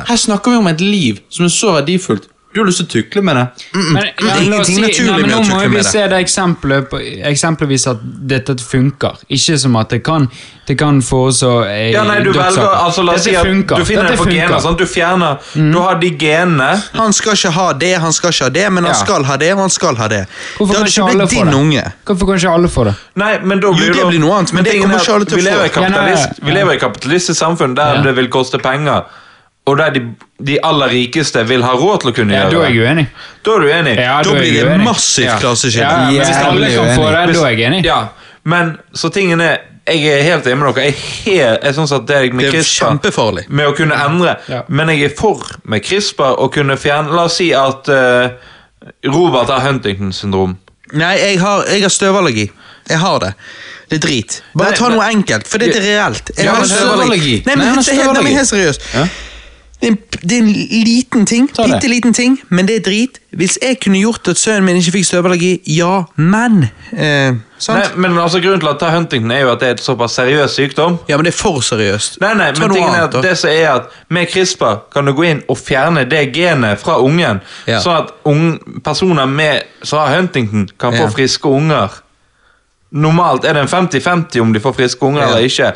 her-. 0.00 0.06
Her 0.06 0.16
snakker 0.16 0.50
vi 0.50 0.56
om 0.56 0.66
et 0.66 0.80
liv 0.80 1.20
som 1.28 1.44
er 1.44 1.48
så 1.48 1.72
verdifullt. 1.80 2.28
Du 2.54 2.60
har 2.60 2.66
lyst 2.68 2.78
til 2.84 2.86
å 2.86 2.90
tukle 2.92 3.22
med 3.26 3.34
det? 3.36 3.44
Men, 3.74 3.94
Det 3.94 4.24
er 4.24 4.26
la 4.28 4.34
ingenting 4.38 4.76
si- 4.76 4.82
naturlig 4.82 4.84
nei, 4.84 4.90
tukle 4.94 5.16
med 5.16 5.24
det. 5.28 5.48
Nå 5.50 5.56
må 5.58 5.70
vi 5.74 5.82
se 5.82 6.02
det 6.12 6.18
eksempelet 6.22 6.84
på, 6.90 7.00
eksempelvis 7.32 7.86
at 7.90 8.04
dette 8.30 8.54
funker. 8.62 9.16
Ikke 9.28 9.56
som 9.58 9.74
at 9.80 9.88
det 9.90 9.98
kan, 10.06 10.28
det 10.68 10.76
kan 10.78 11.00
få 11.02 11.24
oss 11.32 11.40
å 11.42 11.50
eh, 11.66 11.90
Ja, 11.92 12.04
nei, 12.06 12.20
du 12.22 12.30
velger, 12.30 12.62
altså 12.78 13.02
La 13.04 13.16
oss 13.18 13.24
si 13.26 13.34
at 13.34 13.44
funker. 13.44 13.76
du 13.82 13.84
finner 13.84 14.06
Dette 14.06 14.12
det 14.14 14.18
på 14.20 14.28
funker. 14.28 14.46
gener. 14.46 14.60
Sant? 14.62 14.78
Du 14.78 14.86
fjerner 14.86 15.38
Du 15.72 15.78
har 15.82 15.98
de 15.98 16.10
genene 16.20 16.70
Han 16.94 17.12
skal 17.12 17.34
ikke 17.34 17.50
ha 17.58 17.66
det, 17.72 17.92
han 18.06 18.12
skal 18.12 18.30
ikke 18.30 18.44
ha 18.44 18.50
det, 18.60 18.66
men 18.72 18.84
han 18.84 18.94
Ja. 18.94 19.00
skal 19.04 19.24
ha 19.24 19.36
det, 19.36 19.50
og 19.52 19.58
han 19.64 19.70
skal 19.70 19.96
ha 19.96 20.08
det. 20.08 20.22
Hvorfor 20.56 20.84
det 20.84 20.94
kan 20.94 21.08
hadde 21.08 21.10
ikke 21.10 21.18
blitt 21.18 21.34
få 21.34 21.44
din 21.44 21.50
det? 21.50 21.54
unge. 21.64 21.92
Hvorfor 22.06 22.26
kan 22.30 22.36
ikke 22.38 22.54
alle 22.54 22.68
få 22.68 22.84
det? 22.84 22.94
Nei, 23.16 23.32
men 23.42 23.60
da 23.60 23.66
Jo, 23.74 23.92
det 23.98 24.06
blir 24.14 24.20
noe 24.20 24.38
annet, 24.38 24.52
men 24.54 24.64
det 24.64 24.78
kommer 24.80 24.94
er 24.94 25.00
ikke 25.02 25.14
alle 25.18 25.24
til 25.26 25.38
å 25.38 25.42
vi 25.42 25.42
få. 25.42 25.50
lever 25.50 25.64
i 25.64 25.70
Ja, 25.74 25.80
nei, 25.80 25.90
kapitalist, 25.90 26.38
ja. 26.38 26.46
Vi 26.46 26.52
lever 26.54 26.70
i 26.70 26.74
et 26.76 26.80
kapitalistisk 26.86 27.38
samfunn 27.42 27.74
der 27.74 28.02
det 28.02 28.14
vil 28.14 28.28
koste 28.28 28.58
penger, 28.62 29.04
og 29.66 29.78
der 29.80 29.90
de, 29.94 30.00
de 30.44 30.58
aller 30.62 30.90
rikeste 30.92 31.40
vil 31.48 31.62
ha 31.64 31.72
råd 31.72 32.00
til 32.02 32.10
å 32.10 32.14
kunne 32.14 32.34
Ja, 32.36 32.42
gjøre 32.50 32.52
da 32.52 32.64
er 32.66 32.74
jeg 32.74 32.82
uenig. 32.84 33.06
Da 33.46 33.54
er 33.54 33.60
du 33.64 33.68
enig? 33.72 33.94
Ja, 33.96 34.16
Da 34.22 34.30
da 34.30 34.34
blir 34.40 34.52
det 34.52 34.64
uenig. 34.68 34.84
massivt 34.84 35.26
Ja. 35.30 35.38
klasseskille. 35.40 35.84
Ja, 35.88 35.98
men 36.04 36.18
hvis 36.18 36.42
alle 36.44 36.68
kan 36.74 36.90
få 36.98 37.06
det, 37.10 37.34
da 37.36 37.46
er 37.46 37.54
jeg 37.56 37.60
enig. 37.70 37.84
Ja, 37.86 38.00
men 38.44 38.74
så 38.94 39.08
tingen 39.12 39.40
er 39.40 39.58
Jeg 39.86 40.00
er 40.08 40.22
helt 40.24 40.46
enig 40.46 40.56
med 40.58 40.74
dere. 40.74 40.84
Jeg, 40.84 40.94
er 40.94 41.00
helt, 41.24 41.64
jeg 41.64 41.74
synes 41.74 41.92
at 41.92 42.06
det 42.08 42.32
med 42.32 42.44
Det 42.52 42.54
er 42.60 42.62
kjempefarlig. 42.64 43.42
Med 43.50 43.66
å 43.68 43.74
kunne 43.76 43.94
endre. 44.06 44.36
Ja. 44.48 44.62
Men 44.68 44.88
jeg 44.88 45.02
er 45.04 45.12
for 45.18 45.42
med 45.68 45.82
CRISPR 45.84 46.38
å 46.40 46.48
kunne 46.52 46.76
fjerne 46.80 47.12
La 47.12 47.24
oss 47.28 47.36
si 47.36 47.50
at 47.52 47.88
uh, 47.92 48.28
Robert 49.04 49.48
har 49.52 49.60
Huntington 49.60 50.12
syndrom. 50.12 50.56
Nei, 50.92 51.18
jeg 51.20 51.38
har, 51.40 51.64
jeg 51.68 51.82
har 51.82 51.92
støvallergi. 51.92 52.46
Jeg 52.88 52.98
har 52.98 53.18
det. 53.26 53.34
Det 53.90 53.96
er 53.98 54.02
drit. 54.06 54.38
Bare 54.56 54.70
Nei, 54.72 54.78
ta 54.78 54.88
noe 54.88 55.04
enkelt, 55.12 55.48
for 55.52 55.58
det 55.60 55.74
er 55.76 55.84
reelt. 55.84 56.32
Jeg 56.36 56.46
Ja, 56.46 56.54
har 56.56 56.64
støvallergi. 56.64 57.36
Nei, 57.44 57.54
Nei, 57.54 57.56
men, 57.56 57.66
han 57.66 57.76
har 57.76 57.92
helt, 58.00 58.12
nei, 58.14 58.22
men 58.24 58.36
helt 58.38 58.48
seriøst. 58.48 58.88
Ja. 58.94 59.04
Det, 59.80 59.88
er 59.88 59.92
en, 59.92 59.98
det 60.22 60.32
er 60.32 60.42
en 60.42 60.52
liten 60.84 61.26
ting, 61.26 61.48
bitte 61.56 61.88
liten 61.90 62.14
ting, 62.14 62.38
men 62.48 62.68
det 62.68 62.76
er 62.76 62.84
drit. 62.86 63.18
Hvis 63.34 63.58
jeg 63.62 63.80
kunne 63.82 63.98
gjort 63.98 64.28
at 64.30 64.38
sønnen 64.38 64.64
min 64.64 64.76
ikke 64.78 64.92
fikk 64.94 65.08
støvallergi, 65.08 65.50
ja, 65.76 66.04
men 66.16 66.68
eh, 66.92 67.34
Sant? 67.58 67.78
Nei, 67.96 68.08
men 68.08 68.18
altså 68.20 68.40
Grunnen 68.44 68.60
til 68.60 68.68
at 68.68 68.78
ta 68.82 68.90
Huntington 68.92 69.30
er 69.32 69.40
jo 69.44 69.50
at 69.54 69.60
det 69.62 69.68
er 69.68 69.76
et 69.78 69.82
såpass 69.82 70.16
seriøs 70.18 70.56
sykdom. 70.58 70.98
Ja, 71.08 71.16
men 71.16 71.24
det 71.26 71.32
er 71.32 71.38
for 71.38 71.60
seriøst. 71.64 72.18
Nei, 72.20 72.32
nei, 72.38 72.50
men 72.58 72.74
tingen 72.74 72.94
er 72.94 73.06
at 73.06 73.16
det 73.24 73.34
som 73.40 73.50
er 73.50 73.68
at 73.70 73.92
Med 74.12 74.26
CRISPR 74.32 74.82
kan 74.92 75.06
du 75.08 75.14
gå 75.16 75.26
inn 75.30 75.42
og 75.48 75.58
fjerne 75.58 76.04
det 76.10 76.26
genet 76.34 76.82
fra 76.82 76.98
ungen, 77.02 77.40
Ja. 77.66 77.80
sånn 77.80 78.02
at 78.02 78.12
unge, 78.28 78.58
personer 78.84 79.26
med, 79.26 79.62
som 79.82 79.98
har 80.02 80.16
Huntington, 80.18 80.68
kan 80.78 80.92
få 80.92 81.06
Ja. 81.06 81.10
friske 81.14 81.48
unger. 81.48 82.00
Normalt 82.94 83.44
er 83.44 83.56
det 83.56 83.64
en 83.64 83.70
50-50 83.72 84.38
om 84.40 84.52
de 84.54 84.60
får 84.62 84.72
friske 84.76 85.02
unger 85.02 85.22
Ja. 85.24 85.28
eller 85.28 85.48
ikke, 85.48 85.72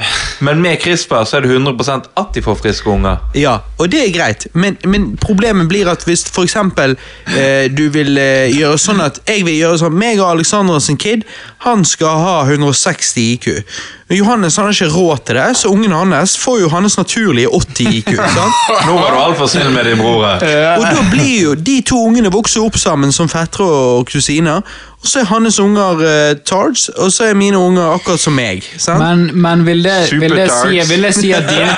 men 0.47 0.61
med 0.63 0.79
CRISPR 0.79 1.25
så 1.27 1.37
er 1.37 1.41
det 1.47 1.51
100% 1.51 2.07
at 2.17 2.29
de 2.35 2.43
får 2.43 2.55
friske 2.61 2.91
unger. 2.91 3.17
Ja, 3.35 3.57
og 3.79 3.91
det 3.91 4.05
er 4.05 4.13
greit, 4.15 4.47
men, 4.55 4.77
men 4.87 5.17
problemet 5.19 5.69
blir 5.69 5.91
at 5.91 6.05
hvis 6.07 6.23
eksempel 6.43 6.95
eh, 7.37 7.67
du 7.75 7.89
vil 7.91 8.19
eh, 8.23 8.55
gjøre 8.55 8.79
sånn 8.79 9.03
at 9.03 9.19
jeg 9.27 9.45
vil 9.49 9.59
gjøre 9.59 9.79
sånn, 9.83 9.99
meg 9.99 10.21
og 10.23 10.31
Alexander 10.37 10.79
sin 10.79 10.97
kid, 10.97 11.27
han 11.67 11.85
skal 11.85 12.23
ha 12.23 12.37
160 12.47 13.19
IQ. 13.35 13.49
Johannes 14.11 14.57
han 14.57 14.65
har 14.65 14.73
ikke 14.73 14.89
råd 14.95 15.25
til 15.29 15.37
det, 15.37 15.47
så 15.61 15.69
ungen 15.69 15.93
hans 15.93 16.37
får 16.41 16.61
jo 16.63 16.69
hans 16.73 16.97
naturlige 16.99 17.49
80 17.53 17.95
IQ. 18.01 18.13
sant? 18.39 18.85
Nå 18.87 18.95
var 18.97 19.13
du 19.13 19.19
altfor 19.21 19.47
snill 19.53 19.69
med 19.75 19.85
din 19.85 19.99
bror. 20.01 20.25
her. 20.41 20.79
Og 20.79 20.87
da 20.89 21.03
blir 21.13 21.43
jo 21.43 21.55
de 21.55 21.81
to 21.85 21.99
ungene 22.09 22.33
vokser 22.33 22.65
opp 22.65 22.79
sammen 22.81 23.13
som 23.13 23.29
fettere 23.29 23.67
og 23.69 24.07
kusiner, 24.09 24.63
og 24.99 25.07
så 25.07 25.21
er 25.21 25.29
hans 25.31 25.61
unger 25.63 26.01
uh, 26.03 26.39
tards, 26.43 26.89
og 26.99 27.13
så 27.15 27.29
er 27.29 27.37
mine 27.39 27.55
unger 27.61 27.93
akkurat 27.95 28.19
som 28.19 28.35
meg. 28.35 28.65
sant? 28.83 28.99
Men, 28.99 29.29
men 29.45 29.61
vil, 29.67 29.85
det, 29.85 29.99
vil, 30.19 30.35
det 30.35 30.49
si, 30.51 30.81
vil 30.89 31.05
det 31.07 31.13
si 31.15 31.31
at 31.37 31.47
dine 31.47 31.77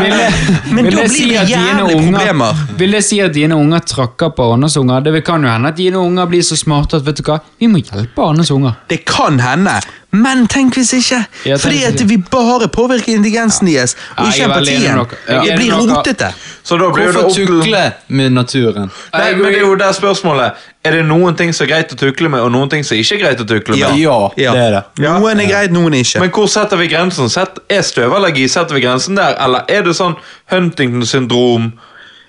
vil 0.00 0.16
det, 0.16 0.30
Men 0.74 0.88
vil 0.88 0.96
da 0.96 1.04
det 1.04 1.12
blir 1.12 1.14
si 1.14 1.28
det 1.30 1.36
at 1.44 1.52
dine 1.52 1.68
jævlig 1.76 1.98
unger- 2.00 2.16
problemer. 2.18 2.64
Vil 2.80 2.96
det 2.98 3.04
si 3.06 3.20
at 3.22 3.36
dine 3.36 3.54
unger 3.60 3.84
trakker 3.86 4.32
på 4.34 4.48
Arnes 4.56 4.74
unger? 4.80 5.04
Det 5.06 5.22
kan 5.28 5.44
jo 5.46 5.52
hende 5.52 5.70
at 5.70 5.78
dine 5.78 6.00
unger 6.02 6.26
blir 6.32 6.42
så 6.42 6.58
smarte 6.58 6.98
at 6.98 7.06
vet 7.06 7.20
du 7.20 7.28
hva, 7.30 7.38
vi 7.62 7.70
må 7.70 7.84
hjelpe 7.84 8.26
Arnes 8.32 8.50
unger. 8.50 8.74
Det 8.90 9.04
kan 9.06 9.38
hende, 9.44 9.76
men 10.22 10.46
tenk 10.50 10.76
hvis 10.78 10.92
ikke. 10.96 11.20
Ja, 11.46 11.56
Fordi 11.60 11.82
at 11.88 12.02
vi 12.08 12.16
bare 12.30 12.68
påvirker 12.72 13.14
intelligensen 13.16 13.68
deres, 13.68 13.96
og 14.16 14.24
Ja, 14.24 14.30
ikke 14.30 14.38
jeg 14.38 14.50
empatien. 14.50 15.18
Jeg 15.28 15.42
Det 15.46 15.56
blir 15.58 15.72
rotete. 15.74 16.32
Så 16.62 16.76
da 16.80 16.90
blir 16.90 17.12
Hvorfor 17.12 17.34
tukle 17.34 17.92
med 18.08 18.32
naturen? 18.32 18.90
Nei, 19.12 19.34
men 19.34 19.52
det 19.52 19.60
er 19.60 19.66
jo 19.66 19.74
der 19.78 19.92
spørsmålet. 19.92 20.52
Er 20.84 20.90
det 20.90 21.04
noen 21.06 21.34
ting 21.36 21.52
som 21.54 21.66
er 21.66 21.70
greit 21.72 21.92
å 21.92 21.98
tukle 21.98 22.28
med, 22.30 22.40
og 22.40 22.52
noen 22.54 22.70
ting 22.70 22.84
som 22.86 22.98
ikke 22.98 23.16
er 23.16 23.22
greit 23.24 23.40
å 23.42 23.46
tukle 23.46 23.74
med? 23.74 23.98
Ja, 23.98 24.18
det 24.36 24.46
er 24.46 24.70
det. 24.76 24.82
Ja. 25.02 25.16
Noen 25.18 25.40
er 25.42 25.50
greit, 25.50 25.74
noen 25.74 25.94
er 25.94 26.04
ikke. 26.04 26.22
Men 26.22 26.30
hvor 26.34 26.46
setter 26.50 26.80
vi 26.80 26.88
grensen? 26.92 27.30
Sett, 27.32 27.58
er 27.70 27.82
støvallergi 27.86 28.46
setter 28.50 28.78
vi 28.78 28.84
grensen 28.84 29.18
der, 29.18 29.34
eller 29.42 29.66
er 29.68 29.82
det 29.86 29.96
sånn 29.98 30.14
Huntington 30.52 31.06
syndrom 31.06 31.72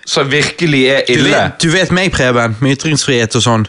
som 0.08 0.30
virkelig 0.30 0.84
er 0.90 1.02
du, 1.06 1.12
ille? 1.18 1.30
vet, 1.34 1.58
du 1.62 1.70
vet 1.70 1.94
meg, 1.94 2.10
Preben, 2.14 2.56
med 2.64 2.78
ytringsfrihet 2.78 3.36
og 3.38 3.44
sånn. 3.44 3.66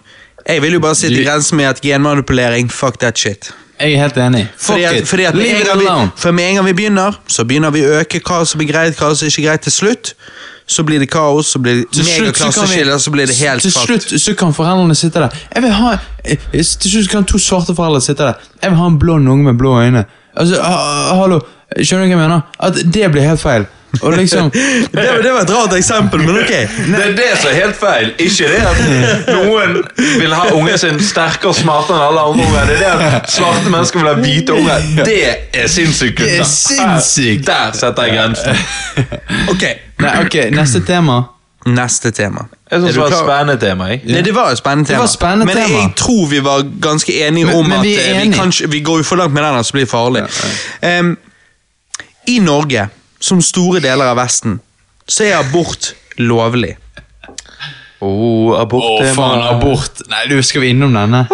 Jeg 0.48 0.64
vil 0.64 0.78
jo 0.78 0.82
bare 0.82 0.98
sitte 0.98 1.20
i 1.20 1.26
grensen 1.28 1.60
med 1.60 1.70
at 1.70 1.82
genmanipulering, 1.84 2.70
fuck 2.74 2.98
that 3.04 3.18
shit. 3.20 3.52
Jeg 3.80 3.93
er 3.93 4.01
helt 4.03 4.17
enig. 4.17 4.48
Fuck 4.58 4.66
Fordi 4.75 4.98
it. 4.99 5.08
fordi 5.08 5.24
at 5.24 5.35
Leave 5.35 5.61
it 5.61 5.67
vi, 5.80 5.85
alone. 5.88 6.11
for 6.17 6.32
med 6.32 6.49
en 6.49 6.56
gang 6.56 6.66
vi 6.66 6.74
begynner, 6.74 7.16
så 7.27 7.43
begynner 7.48 7.72
vi 7.72 7.82
å 7.88 7.99
øke 8.01 8.19
hva 8.19 8.41
som 8.45 8.61
er 8.61 8.66
greit, 8.67 8.98
hva 8.99 9.14
som 9.16 9.27
ikke 9.27 9.41
er 9.43 9.48
greit 9.49 9.61
til 9.61 9.72
slutt. 9.72 10.14
Så 10.69 10.83
blir 10.85 10.99
det 10.99 11.08
kaos, 11.09 11.48
så 11.56 11.59
blir 11.59 11.80
det 11.82 12.03
megaklasseskiller, 12.06 12.98
så 13.01 13.11
blir 13.11 13.25
det 13.25 13.35
helt 13.40 13.61
Til 13.61 13.72
fucked. 13.72 14.01
slutt 14.09 14.22
så 14.22 14.33
kan 14.38 14.53
foreldrene 14.53 14.95
sitte 14.95 15.19
der. 15.24 15.30
Jeg 15.56 15.64
vil 15.64 15.72
ha, 15.72 15.93
eh, 16.25 16.38
til 16.51 16.91
slutt 16.91 17.09
kan 17.09 17.24
to 17.25 17.38
svarte 17.41 17.74
foreldre 17.75 18.01
sitte 18.01 18.24
der. 18.27 18.33
Jeg 18.61 18.69
vil 18.72 18.77
ha 18.77 18.85
en 18.88 18.99
blond 18.99 19.27
unge 19.30 19.43
med 19.43 19.58
blå 19.58 19.80
øyne. 19.82 20.06
Altså, 20.38 20.61
ha, 20.61 21.16
hallo, 21.16 21.40
Skjønner 21.77 22.06
du 22.06 22.09
hva 22.09 22.17
jeg 22.17 22.30
mener? 22.30 22.41
At 22.59 22.74
det 22.93 23.11
blir 23.11 23.22
helt 23.22 23.40
feil. 23.41 23.66
Og 24.01 24.14
liksom 24.14 24.50
Det, 24.51 24.90
var- 24.93 25.22
det 25.24 25.32
var 25.34 25.42
et 25.42 25.50
rart 25.56 25.74
eksempel, 25.74 26.19
men 26.19 26.30
ok. 26.38 26.48
Det 26.50 27.06
er 27.06 27.16
det 27.18 27.30
som 27.42 27.50
er 27.50 27.56
helt 27.56 27.76
feil. 27.76 28.11
Ikke 28.19 28.48
det 28.48 28.59
at 28.69 28.82
noen 29.35 29.80
vil 30.19 30.34
ha 30.34 30.43
ungen 30.53 30.77
sin 30.77 31.00
sterkere 31.03 31.50
og 31.50 31.56
smartere 31.58 31.98
enn 31.98 32.06
alle 32.09 32.22
andre 32.22 32.45
unger. 32.45 32.66
Det 32.69 32.76
er 32.88 33.01
det 33.01 33.09
at 33.22 33.32
svarte 33.34 33.69
mennesker 33.74 34.00
vil 34.03 34.08
ha 34.11 34.14
hvite 34.22 34.53
unger. 34.53 34.85
Det 35.06 35.18
er 35.53 35.68
sinnssykt. 35.68 36.19
Det 36.22 36.38
er 36.40 36.43
sinnssykt. 36.43 37.48
Der 37.48 37.72
setter 37.74 38.03
jeg 38.03 38.18
grensen. 38.18 38.56
Ok, 39.50 39.66
Nei, 40.00 40.14
ok, 40.26 40.38
neste 40.56 40.84
tema. 40.88 41.22
Neste 41.68 42.11
tema. 42.16 42.45
Jeg 42.72 42.80
synes 42.80 42.93
det 42.93 43.01
var 43.01 43.08
et 43.11 43.18
spennende 43.19 43.58
tema. 43.66 43.88
Jeg. 43.90 44.01
Nei, 44.06 44.22
det 44.22 44.35
var 44.35 44.51
et 44.53 44.58
spennende 44.61 44.88
Det 44.88 44.93
tema. 44.93 45.01
var 45.01 45.08
spennende 45.11 45.45
men 45.45 45.56
tema. 45.58 45.80
jeg 45.82 45.92
tror 45.95 46.26
vi 46.32 46.40
var 46.45 46.61
ganske 46.82 47.18
enige 47.27 47.45
Men- 47.45 47.56
om 47.56 47.66
men 47.68 47.80
at 47.80 47.84
vi 47.84 47.95
eh, 48.00 48.22
vi, 48.22 48.32
kan 48.38 48.53
vi 48.72 48.80
går 48.80 48.98
jo 48.98 49.03
for 49.03 49.16
langt 49.16 49.34
med 49.34 49.43
den, 49.43 49.64
så 49.64 49.72
blir 49.76 49.84
det 49.84 49.90
farlig. 49.92 50.24
Em, 50.82 51.18
I 52.27 52.40
Norge 52.40 52.88
som 53.20 53.42
store 53.44 53.82
deler 53.84 54.12
av 54.14 54.18
Vesten, 54.20 54.60
så 55.10 55.26
er 55.28 55.40
abort 55.40 55.94
lovlig. 56.20 56.76
Oh, 58.00 58.54
abort 58.56 58.86
Å, 58.86 59.04
er 59.04 59.16
faen, 59.18 59.42
abort. 59.44 60.04
Nei, 60.08 60.22
du, 60.32 60.38
skal 60.46 60.64
vi 60.64 60.70
innom 60.72 60.94
denne? 60.96 61.26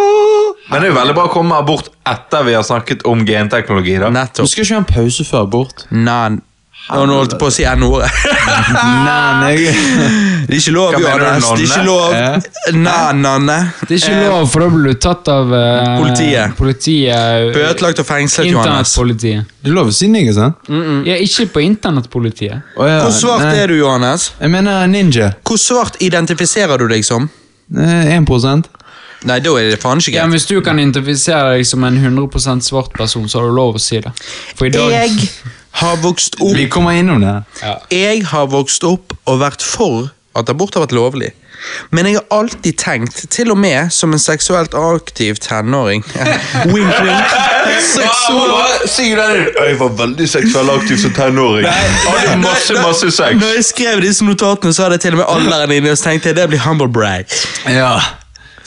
Men 0.66 0.82
det 0.82 0.88
er 0.88 0.90
jo 0.90 0.98
veldig 0.98 1.14
bra 1.14 1.28
å 1.28 1.34
komme 1.34 1.52
med 1.52 1.60
abort 1.62 1.92
etter 2.10 2.46
vi 2.48 2.56
har 2.58 2.64
snakket 2.66 3.04
om 3.06 3.22
genteknologi. 3.28 4.00
da 4.02 4.10
Du 4.10 4.16
Nettopp. 4.18 4.50
skal 4.50 4.66
ikke 4.66 4.74
ha 4.80 4.82
en 4.82 4.88
pause 4.90 5.26
før 5.28 5.44
abort. 5.46 5.84
Nan. 5.94 6.40
Nå 6.86 7.16
holdt 7.18 7.34
jeg 7.34 7.40
på 7.42 7.48
å 7.50 7.54
si 7.54 7.64
N-ordet. 7.66 8.12
Det 10.46 10.54
er 10.54 10.60
ikke 10.60 10.74
lov, 10.76 10.94
Johannes. 11.02 11.48
Det 11.58 11.64
er 11.64 11.66
ikke 11.66 11.86
lov. 11.88 12.14
Ja. 12.14 12.28
Na-nanne. 12.78 13.56
Det 13.82 13.96
er 13.96 14.02
ikke 14.04 14.20
lov, 14.28 14.44
for 14.52 14.62
da 14.62 14.68
blir 14.70 14.94
du 14.94 15.00
tatt 15.02 15.32
av 15.34 15.54
eh, 15.58 15.96
Politiet. 15.98 16.54
politiet 16.60 17.50
Bøtelagt 17.56 18.04
og 18.04 18.08
fengslet, 18.08 18.52
Johannes. 18.52 18.94
Internettpolitiet. 18.94 19.56
Det 19.66 19.72
er 19.72 19.78
lov 19.80 19.90
å 19.90 19.96
si 19.98 20.12
nigger, 20.14 20.38
sant? 20.38 20.70
Ja, 21.10 21.18
ikke 21.26 21.48
på 21.56 21.66
internettpolitiet. 21.66 22.70
Å, 22.78 22.86
ja. 22.92 23.02
Hvor 23.08 23.18
svart 23.18 23.48
Nei. 23.48 23.58
er 23.64 23.74
du, 23.74 23.80
Johannes? 23.80 24.30
Jeg 24.38 24.54
mener 24.54 24.86
ninja. 24.92 25.32
Hvor 25.48 25.58
svart 25.62 25.98
identifiserer 26.06 26.78
du 26.82 26.88
deg 26.94 27.06
som? 27.08 27.26
Eh, 27.74 28.14
1 28.20 28.70
Nei, 29.26 29.40
da 29.42 29.52
er 29.58 29.72
det 29.74 29.82
faen 29.82 29.98
ikke 29.98 30.12
Ja, 30.14 30.22
greit. 30.22 30.30
men 30.30 30.38
Hvis 30.38 30.46
du 30.52 30.60
kan 30.62 30.78
identifisere 30.78 31.56
deg 31.56 31.66
som 31.66 31.84
en 31.88 31.98
100 31.98 32.62
svart 32.62 32.94
person, 32.94 33.26
så 33.26 33.42
har 33.42 33.50
du 33.50 33.56
lov 33.58 33.80
å 33.80 33.82
si 33.82 33.98
det. 34.04 34.12
For 34.54 34.68
i 34.68 34.74
dag 34.76 34.92
Jeg 34.92 35.32
har 35.82 35.98
vokst 36.04 36.38
opp 36.42 36.56
Vi 36.56 36.68
kommer 36.72 36.96
innom 37.00 37.22
det. 37.24 37.36
ja. 37.62 37.78
Jeg 37.92 38.26
har 38.32 38.48
vokst 38.52 38.84
opp 38.88 39.16
og 39.26 39.42
vært 39.42 39.64
for 39.66 40.10
at 40.36 40.50
abort 40.52 40.76
har 40.76 40.84
vært 40.86 40.96
lovlig. 40.96 41.32
Men 41.96 42.06
jeg 42.06 42.18
har 42.20 42.26
alltid 42.36 42.76
tenkt, 42.78 43.22
til 43.34 43.50
og 43.54 43.58
med 43.58 43.88
som 43.96 44.12
en 44.14 44.20
seksuelt 44.22 44.76
aktiv 44.78 45.40
tenåring 45.42 46.04
Wink, 46.74 46.92
wink. 47.00 47.32
Sier 48.92 49.18
det 49.18 49.56
Jeg 49.56 49.78
var 49.80 49.96
veldig 49.98 50.28
seksuell 50.30 50.70
aktiv 50.76 51.00
som 51.02 51.14
tenåring. 51.16 51.66
Hadde 51.66 52.36
masse, 52.44 52.76
masse 52.84 53.10
sex. 53.16 53.40
Når 53.40 53.56
jeg 53.58 53.66
skrev 53.72 54.04
disse 54.04 54.28
notatene, 54.28 54.76
så 54.76 54.86
hadde 54.86 55.00
jeg 55.00 55.08
til 55.08 55.18
og 55.18 55.24
med 55.24 55.32
alderen 55.38 55.74
inne, 55.80 55.96
og 55.96 55.98
så 55.98 56.12
tenkte 56.12 56.32
jeg 56.32 56.38
det 56.42 56.48
blir 56.54 56.64
humble 56.68 56.92
brag. 56.92 57.32
Ja. 57.72 57.96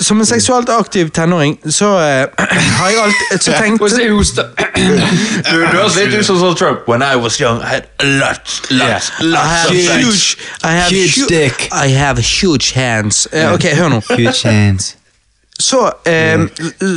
Som 0.01 0.21
en 0.21 0.27
seksuelt 0.27 0.69
aktiv 0.69 1.09
tenåring, 1.11 1.59
så 1.71 1.87
uh, 1.87 2.45
har 2.79 2.89
jeg 2.91 2.99
alltid 3.03 3.41
så 3.43 3.53
tenkt 3.59 3.81
Du, 5.51 5.61
du 5.61 5.67
høres 5.67 5.97
litt 5.97 6.15
ut 6.15 6.27
som 6.27 6.55
Trump. 6.55 6.87
When 6.89 7.03
I 7.03 7.17
was 7.17 7.41
young, 7.41 7.61
I 7.63 7.67
had 7.67 7.83
lots, 8.03 8.63
lots, 8.71 9.11
yeah. 9.21 9.35
I 9.35 9.47
have 9.49 9.71
of 9.71 9.77
huge, 9.77 10.37
I 10.63 10.73
have 10.73 10.91
Huge 10.91 11.17
hu- 11.21 11.27
dick. 11.29 11.69
I 11.73 11.89
have 11.89 12.19
huge 12.23 12.73
hands. 12.75 13.27
Uh, 13.33 13.53
ok, 13.55 13.67
hør 13.75 13.89
nå. 13.89 14.01
Huge 14.11 14.33
chance. 14.33 14.98
Så, 15.59 15.91
um, 16.37 16.51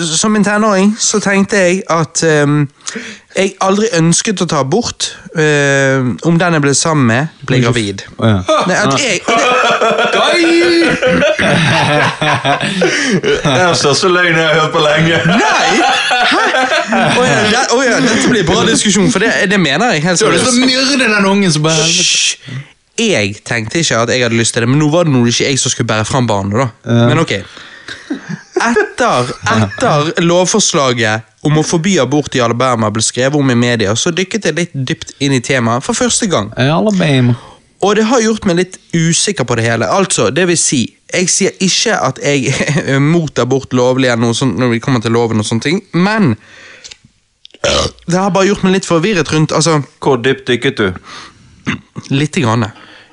som 0.05 0.35
en 0.35 0.43
tenåring, 0.43 0.95
så 0.99 1.19
tenkte 1.19 1.57
jeg 1.57 1.79
at 1.89 2.21
um, 2.45 2.67
jeg 3.33 3.55
aldri 3.63 3.87
ønsket 3.97 4.43
å 4.43 4.45
ta 4.51 4.59
abort 4.61 5.07
eh, 5.39 6.03
om 6.27 6.35
den 6.37 6.57
jeg 6.57 6.63
ble 6.65 6.73
sammen 6.75 7.07
med, 7.07 7.39
ble 7.47 7.61
gravid. 7.63 8.03
Ja. 8.19 8.41
Nei, 8.67 8.75
at 8.75 8.99
jeg, 8.99 9.21
Det 13.21 13.39
er 13.45 13.65
den 13.65 13.79
største 13.79 14.11
løgnen 14.11 14.37
jeg 14.37 14.45
har 14.45 14.59
hørt 14.59 14.75
på 14.75 14.83
lenge. 14.83 15.15
nei! 15.31 15.69
Å 16.91 17.23
ja, 17.25 17.39
det, 17.47 17.63
oh, 17.73 17.81
ja, 17.85 17.97
dette 18.03 18.27
blir 18.29 18.45
bra 18.45 18.61
diskusjon, 18.67 19.09
for 19.13 19.23
det, 19.23 19.31
det 19.49 19.57
mener 19.63 19.95
jeg 19.95 20.05
helt 20.05 20.21
Du 20.21 20.27
har 20.27 20.35
lyst 20.35 20.51
til 20.51 20.59
å 20.59 20.67
myrde 20.67 20.99
den 21.01 21.31
ungen 21.31 21.55
som 21.55 21.65
bare! 21.65 21.87
Jeg 22.99 23.39
tenkte 23.47 23.81
ikke 23.81 24.03
at 24.03 24.11
jeg 24.13 24.21
hadde 24.27 24.37
lyst 24.37 24.53
til 24.53 24.67
det, 24.67 24.69
men 24.69 24.77
nå 24.83 24.91
var 24.93 25.07
det 25.07 25.15
ikke 25.31 25.47
jeg 25.47 25.57
som 25.57 25.73
skulle 25.73 25.89
bære 25.89 26.05
fram 26.05 26.29
barnet. 26.29 26.59
da. 26.61 27.07
Men 27.07 27.23
ok. 27.23 27.39
Etter, 28.61 29.31
etter 29.55 30.11
lovforslaget 30.23 31.27
om 31.47 31.57
å 31.57 31.63
forby 31.65 31.95
abort 32.01 32.35
i 32.37 32.41
Alabama 32.43 32.91
ble 32.93 33.03
skrevet 33.03 33.39
om 33.39 33.49
i 33.49 33.57
media, 33.57 33.95
så 33.97 34.13
dykket 34.13 34.45
jeg 34.49 34.57
litt 34.57 34.75
dypt 34.75 35.15
inn 35.19 35.33
i 35.33 35.41
temaet 35.41 35.85
for 35.85 35.97
første 35.97 36.29
gang. 36.29 36.51
Alabama. 36.57 37.35
Og 37.81 37.95
det 37.97 38.05
har 38.05 38.21
gjort 38.21 38.45
meg 38.45 38.59
litt 38.59 38.75
usikker 38.93 39.47
på 39.49 39.57
det 39.57 39.65
hele. 39.65 39.87
Altså, 39.89 40.29
det 40.29 40.45
vil 40.51 40.59
si, 40.59 40.83
jeg 41.09 41.29
sier 41.33 41.55
ikke 41.65 41.97
at 41.97 42.21
jeg 42.21 42.53
er 42.95 43.01
mot 43.01 43.41
abort 43.41 43.73
lovlig 43.73 44.11
eller 44.11 44.21
noe 44.27 44.37
sånt 44.37 44.59
når 44.61 44.75
vi 44.75 44.83
kommer 44.83 45.01
til 45.01 45.15
loven 45.17 45.41
og 45.41 45.47
sånne 45.47 45.65
ting, 45.65 45.81
men 45.97 46.35
det 47.61 48.17
har 48.17 48.31
bare 48.33 48.49
gjort 48.49 48.63
meg 48.65 48.79
litt 48.79 48.87
forvirret 48.89 49.29
rundt, 49.33 49.53
altså, 49.53 49.81
Hvor 50.01 50.21
dypt 50.21 50.47
dykket 50.49 50.77
du? 50.81 50.87
lite 52.09 52.41
grann. 52.41 52.65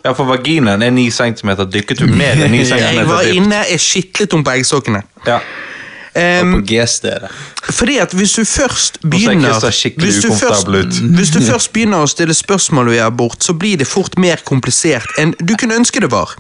Ja, 0.05 0.13
for 0.15 0.29
vaginaen 0.29 0.83
er 0.83 0.93
9 0.95 1.11
cm. 1.11 1.55
Dykket 1.73 2.03
du 2.03 2.07
mer 2.07 2.39
enn 2.39 2.53
9 2.55 2.65
cm 2.71 3.01
Jeg 3.01 3.09
var 3.09 3.31
inne, 3.33 3.65
jeg 3.71 3.83
skitlet 3.83 4.37
om 4.37 4.45
på 4.47 4.55
eggstokkene. 4.59 5.03
Ja. 5.27 5.41
Og 6.19 6.53
På 6.53 6.61
G-stedet. 6.67 7.31
fordi 7.71 7.99
at 8.03 8.13
hvis 8.13 8.33
du 8.33 8.45
først 8.45 8.99
begynner 9.01 9.53
hvis 9.53 10.17
du, 10.25 10.31
først, 10.33 10.69
hvis 10.99 11.31
du 11.31 11.41
først 11.45 11.73
begynner 11.73 12.03
å 12.03 12.09
stille 12.11 12.35
spørsmål 12.35 12.91
ved 12.91 13.03
abort, 13.05 13.45
så 13.45 13.55
blir 13.55 13.77
det 13.79 13.87
fort 13.87 14.19
mer 14.19 14.41
komplisert 14.45 15.07
enn 15.19 15.35
du 15.39 15.55
kunne 15.55 15.77
ønske 15.79 16.01
det 16.01 16.11
var. 16.11 16.35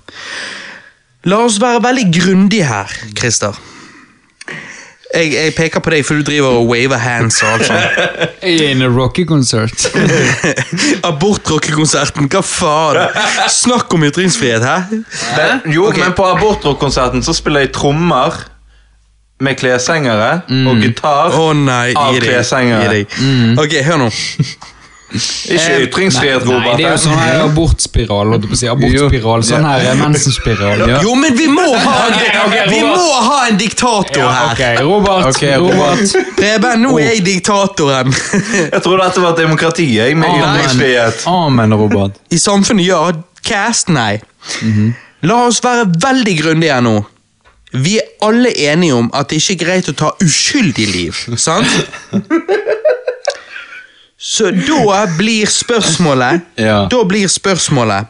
La 1.24 1.38
oss 1.44 1.60
være 1.60 1.82
veldig 1.84 2.06
grundige 2.14 2.64
her, 2.64 2.90
Christer. 3.18 3.54
Jeg, 5.14 5.32
jeg 5.32 5.54
peker 5.56 5.80
på 5.80 5.92
deg, 5.94 6.02
for 6.04 6.20
du 6.20 6.26
driver 6.26 6.58
og 6.60 6.66
waver 6.68 7.00
hands 7.00 7.40
og 7.42 7.54
alt 7.54 7.64
sånt. 7.70 8.00
Jeg 8.44 8.58
er 8.60 8.68
i 8.68 8.74
en 8.74 8.84
rockekonsert. 8.92 9.88
Abortrockekonserten, 11.10 12.28
hva 12.28 12.42
faen? 12.44 13.16
Snakk 13.50 13.94
om 13.96 14.04
ytringsfrihet, 14.04 14.62
hæ? 14.62 14.76
Men, 14.92 15.64
jo, 15.72 15.88
okay. 15.88 16.04
men 16.04 16.14
på 16.16 16.28
abortrockekonserten 16.28 17.24
så 17.24 17.34
spiller 17.36 17.66
jeg 17.66 17.72
trommer 17.76 18.36
med 19.40 19.58
kleshengere 19.58 20.30
og 20.66 20.80
gitar 20.82 21.34
Å 21.38 21.50
nei, 21.56 21.92
av 21.96 22.16
kleshengere. 22.20 23.04
Mm. 23.18 23.56
Ok, 23.62 23.78
hør 23.86 24.04
nå. 24.04 24.10
Ikke 25.08 25.76
ytringsfrihet, 25.86 26.42
Nei, 26.44 26.52
Robert. 26.54 26.76
det 26.76 26.84
er 26.84 26.90
jo 26.92 27.00
sånn 27.00 27.16
her 27.16 27.38
abortspiral. 27.46 28.34
si. 28.52 28.68
Abortspiral, 28.68 29.44
sånn 29.48 29.64
her 29.64 29.86
eh, 29.88 29.96
mensenspiral. 30.02 30.82
Ja. 30.92 31.00
Jo, 31.04 31.14
men 31.16 31.34
vi 31.36 31.46
må 31.48 31.64
ha, 31.80 31.94
ok, 32.10 32.68
vi 32.68 32.80
må 32.84 33.08
ha 33.28 33.38
en 33.48 33.56
diktator 33.60 34.28
her! 34.28 34.52
Okay, 34.52 34.76
Robert. 34.84 35.30
Okay, 35.32 35.56
Robert. 35.60 36.14
Preben, 36.36 36.84
nå 36.84 36.94
er 37.00 37.14
jeg 37.14 37.24
diktatoren. 37.26 38.12
Jeg 38.74 38.82
tror 38.84 39.00
dette 39.00 39.22
var 39.24 39.36
demokrati 39.38 39.86
jeg, 39.96 40.16
med 40.20 40.28
ytringsfrihet. 40.38 41.24
Amen, 41.32 41.74
Robert. 41.80 42.20
I 42.32 42.38
samfunnet, 42.40 42.86
ja. 42.88 43.00
Cast, 43.48 43.88
nei. 43.92 44.18
La 45.24 45.40
oss 45.48 45.62
være 45.64 45.88
veldig 46.02 46.34
grundige 46.42 46.80
nå. 46.84 46.98
Vi 47.72 47.98
er 48.00 48.06
alle 48.24 48.48
enige 48.64 48.96
om 48.96 49.10
at 49.16 49.28
det 49.28 49.42
ikke 49.42 49.56
er 49.56 49.64
greit 49.64 49.88
å 49.90 49.96
ta 49.98 50.12
uskyldig 50.24 50.86
liv, 50.88 51.18
sant? 51.36 51.68
Så 54.18 54.50
da 54.50 55.06
blir 55.18 55.46
spørsmålet 55.46 56.40
Ja. 56.68 56.86
Da 56.90 57.02
blir 57.06 57.28
spørsmålet 57.30 58.06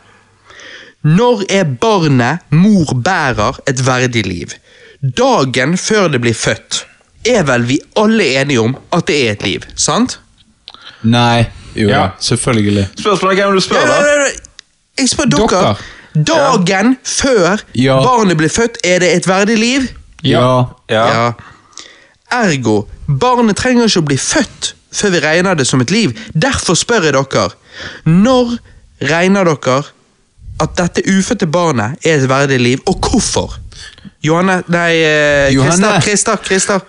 Når 1.04 1.42
er 1.52 1.64
barnet 1.80 2.38
mor 2.50 2.94
bærer 3.04 3.58
et 3.68 3.82
verdig 3.86 4.24
liv? 4.26 4.54
Dagen 5.02 5.76
før 5.78 6.08
det 6.10 6.20
blir 6.24 6.34
født, 6.34 6.80
er 7.28 7.44
vel 7.46 7.62
vi 7.68 7.76
alle 7.96 8.24
enige 8.40 8.60
om 8.64 8.72
at 8.92 9.06
det 9.06 9.18
er 9.28 9.36
et 9.36 9.44
liv, 9.46 9.62
sant? 9.78 10.16
Nei. 11.06 11.44
Jo, 11.76 11.88
Ja. 11.88 12.08
selvfølgelig. 12.20 12.88
Spørsmålet 12.98 13.38
er 13.38 13.44
hvem 13.46 13.54
du 13.54 13.60
spør, 13.60 13.86
da. 13.86 14.26
Jeg 14.98 15.08
spør 15.08 15.24
dere. 15.30 15.46
Dere. 15.48 15.76
Dagen 16.26 16.96
før 17.04 17.62
Ja. 17.78 18.00
barnet 18.02 18.36
blir 18.36 18.48
født, 18.50 18.78
er 18.84 18.98
det 18.98 19.12
et 19.16 19.28
verdig 19.28 19.58
liv? 19.58 19.86
Ja. 20.24 20.64
Ja. 20.90 21.32
Ergo, 22.32 22.82
barnet 23.20 23.56
trenger 23.56 23.86
ikke 23.86 24.02
å 24.02 24.08
bli 24.10 24.16
født 24.18 24.72
før 24.92 25.14
vi 25.14 25.22
regner 25.24 25.58
det 25.58 25.66
som 25.68 25.80
et 25.84 25.92
liv. 25.92 26.14
Derfor 26.34 26.78
spør 26.78 27.08
jeg 27.08 27.16
dere. 27.16 27.48
Når 28.04 28.56
regner 29.10 29.48
dere 29.48 29.82
at 30.58 30.74
dette 30.78 31.04
ufødte 31.06 31.46
barnet 31.46 32.06
er 32.06 32.18
et 32.18 32.28
verdig 32.28 32.60
liv, 32.60 32.78
og 32.86 32.98
hvorfor? 32.98 33.58
Johanne 34.24 34.62
Nei, 34.66 34.94
eh, 35.02 35.54
Johanne. 35.54 36.00
Christer, 36.02 36.36
Christer. 36.44 36.80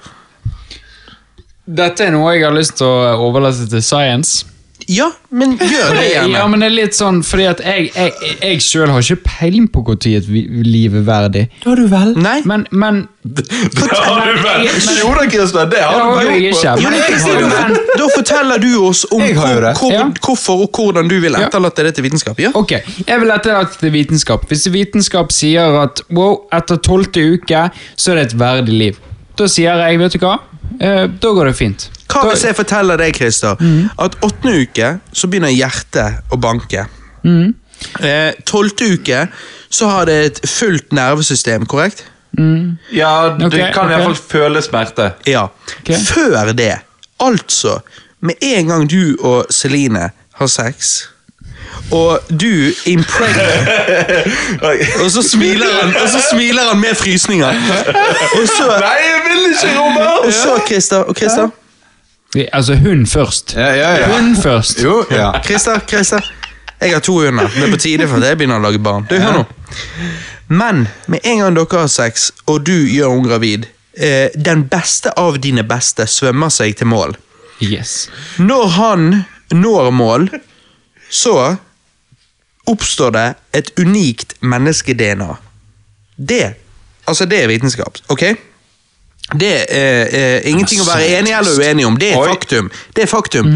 Dette 1.69 2.07
er 2.07 2.15
noe 2.15 2.33
jeg 2.33 2.47
har 2.47 2.55
lyst 2.55 2.79
til 2.79 2.89
å 2.89 3.27
overlate 3.27 3.67
til 3.69 3.83
science. 3.85 4.47
Ja, 4.89 5.05
men 5.29 5.51
gjør 5.71 5.91
det 5.93 6.05
Ja, 6.33 6.47
men 6.49 6.63
det 6.63 6.69
er 6.71 6.73
litt 6.73 6.95
sånn, 6.97 7.19
fordi 7.25 7.43
at 7.51 7.59
jeg, 7.61 7.91
jeg, 7.93 8.13
jeg 8.41 8.61
selv 8.65 8.89
har 8.95 9.03
ikke 9.05 9.21
peiling 9.27 9.67
på 9.69 9.83
tid 10.01 10.23
et 10.23 10.29
liv 10.65 10.95
er 10.97 11.03
verdig. 11.05 11.43
Det 11.61 11.67
har 11.69 11.77
du 11.77 11.85
vel? 11.91 12.15
Nei? 12.17 12.39
Men, 12.49 12.63
men 12.71 13.03
Det 13.21 13.45
har 13.51 14.25
du 14.25 14.39
vel. 14.41 14.65
Jo 14.97 15.11
da, 15.13 15.27
Kristian, 15.29 15.69
det 15.69 15.77
Det 15.77 15.83
har 15.85 15.99
du 16.01 16.31
vel. 16.31 16.47
ikke. 16.49 16.73
Da, 16.79 17.51
men, 17.51 17.77
da 17.99 18.07
forteller 18.15 18.63
du 18.63 18.69
oss 18.87 19.03
om 19.11 19.21
hvor, 19.21 19.67
hvor, 19.77 19.93
Ja. 19.93 20.07
hvorfor 20.25 20.65
og 20.65 20.79
hvordan 20.79 21.11
du 21.11 21.19
vil 21.21 21.37
Ja. 21.37 21.45
etterlate 21.47 21.85
det 21.85 21.93
til 21.99 22.07
vitenskap. 22.07 22.39
Ja? 22.41 22.49
Ok, 22.57 22.71
jeg 23.05 23.21
vil 23.21 23.29
etterlate 23.35 23.77
til 23.83 23.93
vitenskap. 23.93 24.47
Hvis 24.49 24.65
vitenskap 24.73 25.31
sier 25.35 25.77
at 25.83 26.01
wow, 26.09 26.47
etter 26.55 26.81
tolvte 26.81 27.21
uke 27.37 27.67
så 27.95 28.11
er 28.15 28.23
det 28.23 28.25
et 28.31 28.37
verdig 28.41 28.73
liv, 28.81 28.99
da 29.37 29.45
sier 29.47 29.77
jeg, 29.85 29.99
vet 30.01 30.17
du 30.17 30.19
hva, 30.25 30.39
eh, 30.81 31.05
da 31.07 31.35
går 31.37 31.51
det 31.51 31.55
fint. 31.61 31.89
Hva 32.09 32.25
hvis 32.29 32.43
jeg 32.47 32.57
forteller 32.57 32.97
deg, 32.97 33.15
Christer, 33.15 33.59
at 34.01 34.15
åttende 34.25 34.63
uke 34.63 34.93
så 35.13 35.29
begynner 35.29 35.53
hjertet 35.53 36.33
å 36.33 36.39
banke. 36.41 36.87
Eh, 38.03 38.31
Tolvte 38.49 38.87
uke 38.95 39.27
så 39.69 39.87
har 39.91 40.09
det 40.09 40.17
et 40.25 40.41
fullt 40.49 40.91
nervesystem, 40.95 41.67
korrekt? 41.69 42.03
Ja, 42.93 43.35
du 43.37 43.45
okay, 43.45 43.71
kan 43.73 43.85
okay. 43.85 43.99
iallfall 43.99 44.15
føle 44.15 44.61
smerte. 44.61 45.11
Ja. 45.27 45.47
Okay. 45.81 46.01
Før 46.05 46.51
det, 46.57 46.75
altså, 47.19 47.79
med 48.19 48.41
en 48.41 48.67
gang 48.67 48.89
du 48.89 49.17
og 49.19 49.45
Celine 49.53 50.09
har 50.39 50.47
sex, 50.47 51.09
og 51.91 52.19
du 52.29 52.69
impregner 52.85 53.49
Og 55.03 55.11
så 55.11 55.23
smiler 55.25 55.69
han 55.81 55.95
Og 56.01 56.09
så 56.09 56.21
smiler 56.31 56.69
han 56.69 56.79
med 56.79 56.95
frysninger. 56.95 57.47
Og 58.37 58.47
så, 58.47 58.67
Nei, 58.81 58.97
jeg 59.05 59.21
vil 59.25 59.45
ikke, 59.51 59.79
Robert! 59.79 60.25
og 60.25 60.33
så 60.33 60.59
Christer. 60.67 60.97
Og 60.97 61.15
Christer. 61.17 61.49
Altså, 62.53 62.75
hun 62.75 63.07
først. 63.07 63.55
Ja, 63.57 63.71
ja, 63.75 63.93
ja. 63.97 64.09
Hun 64.13 64.35
først. 64.37 64.83
Jo, 64.83 65.05
ja. 65.11 65.31
Christer, 65.45 65.79
Christer. 65.89 66.33
Jeg 66.81 66.93
har 66.93 66.99
to 66.99 67.13
hunder. 67.13 67.49
Det 67.55 67.63
er 67.63 67.71
på 67.71 67.77
tide 67.81 68.07
for 68.07 68.23
jeg 68.23 68.37
begynner 68.39 68.61
å 68.61 68.63
lage 68.63 68.79
barn. 68.79 69.07
Du, 69.09 69.17
hør 69.19 69.41
nå. 69.41 69.45
Men 70.47 70.85
med 71.11 71.25
en 71.27 71.41
gang 71.43 71.57
dere 71.57 71.81
har 71.83 71.89
sex, 71.91 72.29
og 72.45 72.63
du 72.65 72.75
gjør 72.87 73.11
henne 73.15 73.27
gravid, 73.27 73.65
eh, 73.97 74.29
den 74.35 74.63
beste 74.69 75.11
av 75.17 75.41
dine 75.41 75.65
beste 75.67 76.07
svømmer 76.07 76.53
seg 76.53 76.77
til 76.79 76.89
mål. 76.89 77.17
Yes. 77.59 78.07
Når 78.37 78.67
han 78.77 79.09
når 79.51 79.91
mål, 79.91 80.29
så 81.09 81.57
oppstår 82.69 83.11
det 83.11 83.27
et 83.57 83.71
unikt 83.79 84.37
menneske-DNA. 84.41 85.35
Det, 86.15 86.53
altså 87.09 87.25
det 87.25 87.43
er 87.43 87.51
vitenskap, 87.51 87.97
ok? 88.13 88.23
Det 89.37 89.53
er 89.69 90.09
eh, 90.09 90.49
ingenting 90.49 90.81
å 90.81 90.87
være 90.89 91.07
enig 91.19 91.33
eller 91.37 91.59
uenig 91.61 91.85
om. 91.85 91.97
Det 92.01 92.13
er 92.13 92.17
Oi. 92.21 92.27
faktum. 92.31 92.69
Det 92.95 93.03
er 93.03 93.11
faktum. 93.11 93.51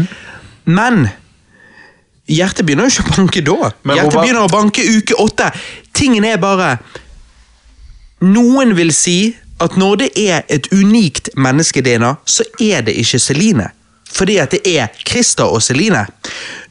Men 0.64 1.08
hjertet 2.30 2.64
begynner 2.66 2.86
jo 2.88 2.94
ikke 3.02 3.10
å 3.10 3.16
banke 3.18 3.42
da. 3.44 3.70
Men 3.82 3.96
hjertet 3.98 4.12
Robert- 4.14 4.22
begynner 4.28 4.44
å 4.46 4.52
banke 4.52 4.84
uke 4.98 5.16
åtte. 5.18 5.50
Tingen 5.92 6.24
er 6.24 6.38
bare 6.42 6.78
Noen 8.24 8.72
vil 8.76 8.92
si 8.94 9.34
at 9.60 9.74
når 9.76 9.96
det 10.00 10.10
er 10.16 10.44
et 10.48 10.66
unikt 10.72 11.28
menneske-DNA, 11.36 12.14
så 12.24 12.44
er 12.62 12.80
det 12.86 12.94
ikke 12.96 13.18
Celine. 13.20 13.66
Fordi 14.14 14.38
at 14.42 14.54
det 14.54 14.62
er 14.70 14.92
Christer 15.02 15.50
og 15.50 15.62
Celine. 15.64 16.04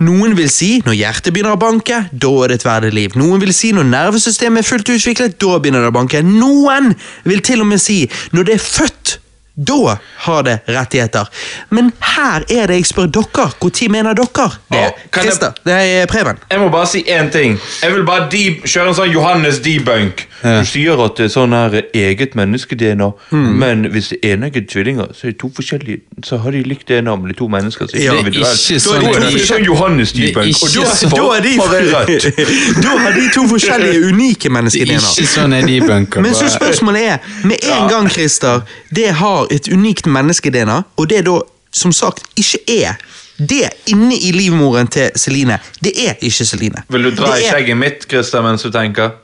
Noen 0.03 0.35
vil 0.37 0.49
si 0.51 0.77
når 0.85 0.97
hjertet 0.99 1.33
begynner 1.35 1.57
å 1.57 1.61
banke, 1.61 2.05
da 2.11 2.31
er 2.43 2.53
det 2.53 2.61
et 2.61 2.67
verdig 2.67 2.93
liv. 2.95 3.17
Noen 3.19 3.43
vil 3.43 3.53
si 3.55 3.73
når 3.75 3.89
nervesystemet 3.89 4.63
er 4.63 4.69
fullt 4.69 4.93
utviklet, 4.95 5.39
da 5.41 5.57
begynner 5.59 5.83
det 5.83 5.91
å 5.91 5.97
banke. 5.97 6.23
Noen 6.23 6.93
vil 7.27 7.43
til 7.45 7.63
og 7.63 7.69
med 7.73 7.83
si 7.83 8.03
når 8.35 8.49
det 8.49 8.57
er 8.57 8.63
født, 8.63 9.17
da 9.55 9.97
har 10.17 10.43
det 10.43 10.59
rettigheter. 10.67 11.27
Men 11.69 11.91
her 11.99 12.43
er 12.49 12.67
det 12.67 12.79
jeg 12.79 12.85
spør 12.89 13.05
dere. 13.13 13.49
Når 13.61 13.89
mener 13.91 14.13
dere 14.17 14.49
det? 14.71 14.77
Ja, 14.77 14.89
Christer, 15.13 15.51
det 15.65 15.73
er 15.73 16.05
Preben. 16.09 16.37
Jeg 16.51 16.59
må 16.59 16.69
bare 16.69 16.87
si 16.87 17.03
én 17.07 17.29
ting. 17.31 17.59
Jeg 17.83 17.93
vil 17.93 18.05
bare 18.05 18.29
de 18.31 18.43
kjøre 18.65 18.87
en 18.87 18.97
sånn 18.97 19.11
Johannes 19.13 19.59
debunk. 19.59 20.25
Du 20.43 20.65
sier 20.67 20.99
at 21.05 21.15
det 21.17 21.29
er 21.29 21.31
sånn 21.31 21.53
her 21.55 21.77
eget 21.95 22.33
menneske-DNA, 22.35 23.11
men 23.31 23.85
hvis 23.93 24.09
det 24.11 24.17
er 24.23 24.33
eneggede 24.37 24.67
tvillinger, 24.67 25.13
så 25.15 25.27
er 25.27 25.31
de 25.31 25.37
to 25.39 25.49
forskjellige 25.55 26.01
Så 26.23 26.37
har 26.43 26.51
de 26.51 26.63
likt 26.63 26.87
DNA, 26.89 27.15
men 27.15 27.29
de 27.29 27.35
er 27.35 27.39
to 27.39 27.47
mennesker. 27.47 27.87
Så 27.87 27.97
Ja. 27.97 28.11
det 28.13 28.33
Det 28.33 28.41
er 28.41 28.51
ikke 28.53 28.79
sånn, 28.79 29.01
Da 29.03 29.09
er 29.09 29.29
det 29.31 29.47
sånn 29.47 29.65
Johannes 29.65 30.11
Det 30.11 30.33
debunk. 30.33 30.63
Og 30.63 30.69
da, 30.73 31.37
er 31.37 31.41
de, 31.41 31.55
da 32.83 32.97
har 32.97 33.11
de 33.13 33.29
to 33.33 33.47
forskjellige 33.47 34.03
unike 34.09 34.49
menneske-DNA. 34.49 34.99
Ikke 35.17 35.27
sånn 35.27 35.53
er 35.53 35.67
debunker. 35.67 36.21
Men 36.21 36.33
så 36.33 36.49
spørsmålet 36.49 37.01
er, 37.01 37.17
med 37.43 37.57
en 37.63 37.89
gang, 37.89 38.09
Christer, 38.09 38.61
det 38.89 39.11
har 39.19 39.42
et 39.51 39.67
unikt 39.71 40.07
menneske-DNA, 40.07 40.81
og 40.97 41.09
det 41.09 41.25
da, 41.27 41.39
som 41.73 41.91
sagt, 41.91 42.23
ikke 42.37 42.63
er 42.83 43.01
det 43.37 43.69
inne 43.89 44.15
i 44.15 44.31
livmoren 44.31 44.87
til 44.87 45.09
Celine, 45.17 45.57
det 45.83 45.93
er 46.07 46.13
ikke 46.21 46.45
Celine. 46.45 46.83
Vil 46.89 47.03
du 47.09 47.11
dra 47.17 47.33
i 47.37 47.47
skjegget 47.47 47.77
mitt, 47.77 48.07
Christer, 48.09 48.43
mens 48.45 48.61
du 48.61 48.71
tenker? 48.71 49.15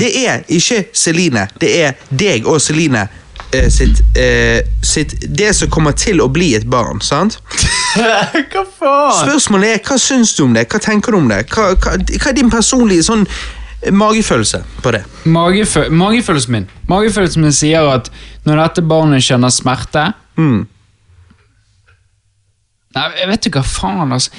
det 0.00 0.12
er 0.26 0.44
ikke 0.48 0.84
Celine, 0.92 1.48
det 1.60 1.72
er 1.82 1.92
deg 2.10 2.48
og 2.48 2.60
Celine 2.64 3.06
eh, 3.52 3.68
sitt, 3.70 4.00
eh, 4.16 4.64
sitt 4.82 5.14
Det 5.38 5.54
som 5.56 5.70
kommer 5.70 5.92
til 5.92 6.22
å 6.24 6.28
bli 6.32 6.54
et 6.56 6.66
barn, 6.70 7.02
sant? 7.04 7.38
Hva 7.98 8.64
faen? 8.64 9.28
Spørsmålet 9.28 9.74
er, 9.74 9.84
hva 9.84 9.96
syns 10.00 10.34
du 10.36 10.44
om 10.44 10.56
det? 10.56 10.68
Hva 10.70 10.80
tenker 10.82 11.12
du 11.12 11.18
om 11.22 11.30
det? 11.30 11.44
Hva, 11.52 11.72
hva, 11.76 11.96
hva 11.98 12.30
er 12.30 12.36
din 12.36 12.52
personlige 12.52 13.06
sånn 13.08 13.26
magefølelse 13.92 14.62
på 14.82 14.90
det? 14.94 15.04
Magefø 15.24 15.88
magefølelsen 15.90 16.52
min 16.52 16.66
Magefølelsen 16.88 17.44
min 17.44 17.54
sier 17.54 17.86
at 17.92 18.10
når 18.48 18.64
dette 18.64 18.82
barnet 18.88 19.24
kjenner 19.26 19.54
smerte 19.54 20.12
Mm. 20.38 20.66
Nei, 22.96 23.04
jeg 23.20 23.28
vet 23.28 23.46
ikke 23.48 23.60
hva 23.60 23.68
faen, 23.68 24.12
altså. 24.14 24.30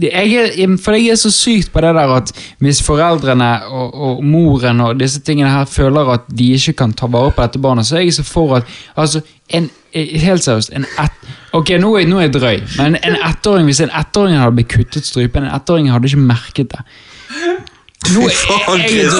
Jeg, 0.00 0.32
er, 0.34 0.72
for 0.82 0.96
jeg 0.96 1.12
er 1.12 1.18
så 1.20 1.30
sykt 1.32 1.70
på 1.72 1.82
det 1.84 1.92
der 1.94 2.14
at 2.16 2.32
hvis 2.64 2.80
foreldrene 2.82 3.50
og, 3.68 3.94
og 3.94 4.24
moren 4.26 4.82
og 4.82 4.98
disse 5.00 5.20
tingene 5.22 5.52
her 5.52 5.68
føler 5.70 6.10
at 6.16 6.26
de 6.28 6.48
ikke 6.56 6.74
kan 6.80 6.96
ta 6.98 7.06
vare 7.12 7.30
på 7.36 7.44
dette 7.44 7.62
barnet, 7.62 7.86
så 7.86 8.00
er 8.00 8.06
jeg 8.06 8.16
så 8.18 8.26
for 8.26 8.56
at 8.58 8.74
altså, 8.96 9.22
en, 9.48 9.70
eh, 9.94 10.18
Helt 10.24 10.44
seriøst, 10.44 10.72
en 10.74 10.88
ett... 10.98 11.30
Ok, 11.52 11.76
nå 11.78 11.94
er, 12.00 12.08
nå 12.08 12.18
er 12.18 12.26
jeg 12.26 12.34
drøy, 12.40 12.60
men 12.80 12.96
en 12.96 13.16
ettåring, 13.28 13.68
hvis 13.68 13.84
en 13.84 13.94
ettåring 14.00 14.40
hadde 14.40 14.56
blitt 14.56 14.72
kuttet 14.72 15.06
strupen, 15.06 15.46
en 15.46 15.54
ettåring 15.54 15.92
hadde 15.92 16.08
ikke 16.10 16.26
merket 16.26 16.72
det. 16.72 16.82
Nå 18.10 18.22
er 18.26 18.32
jeg. 18.32 19.10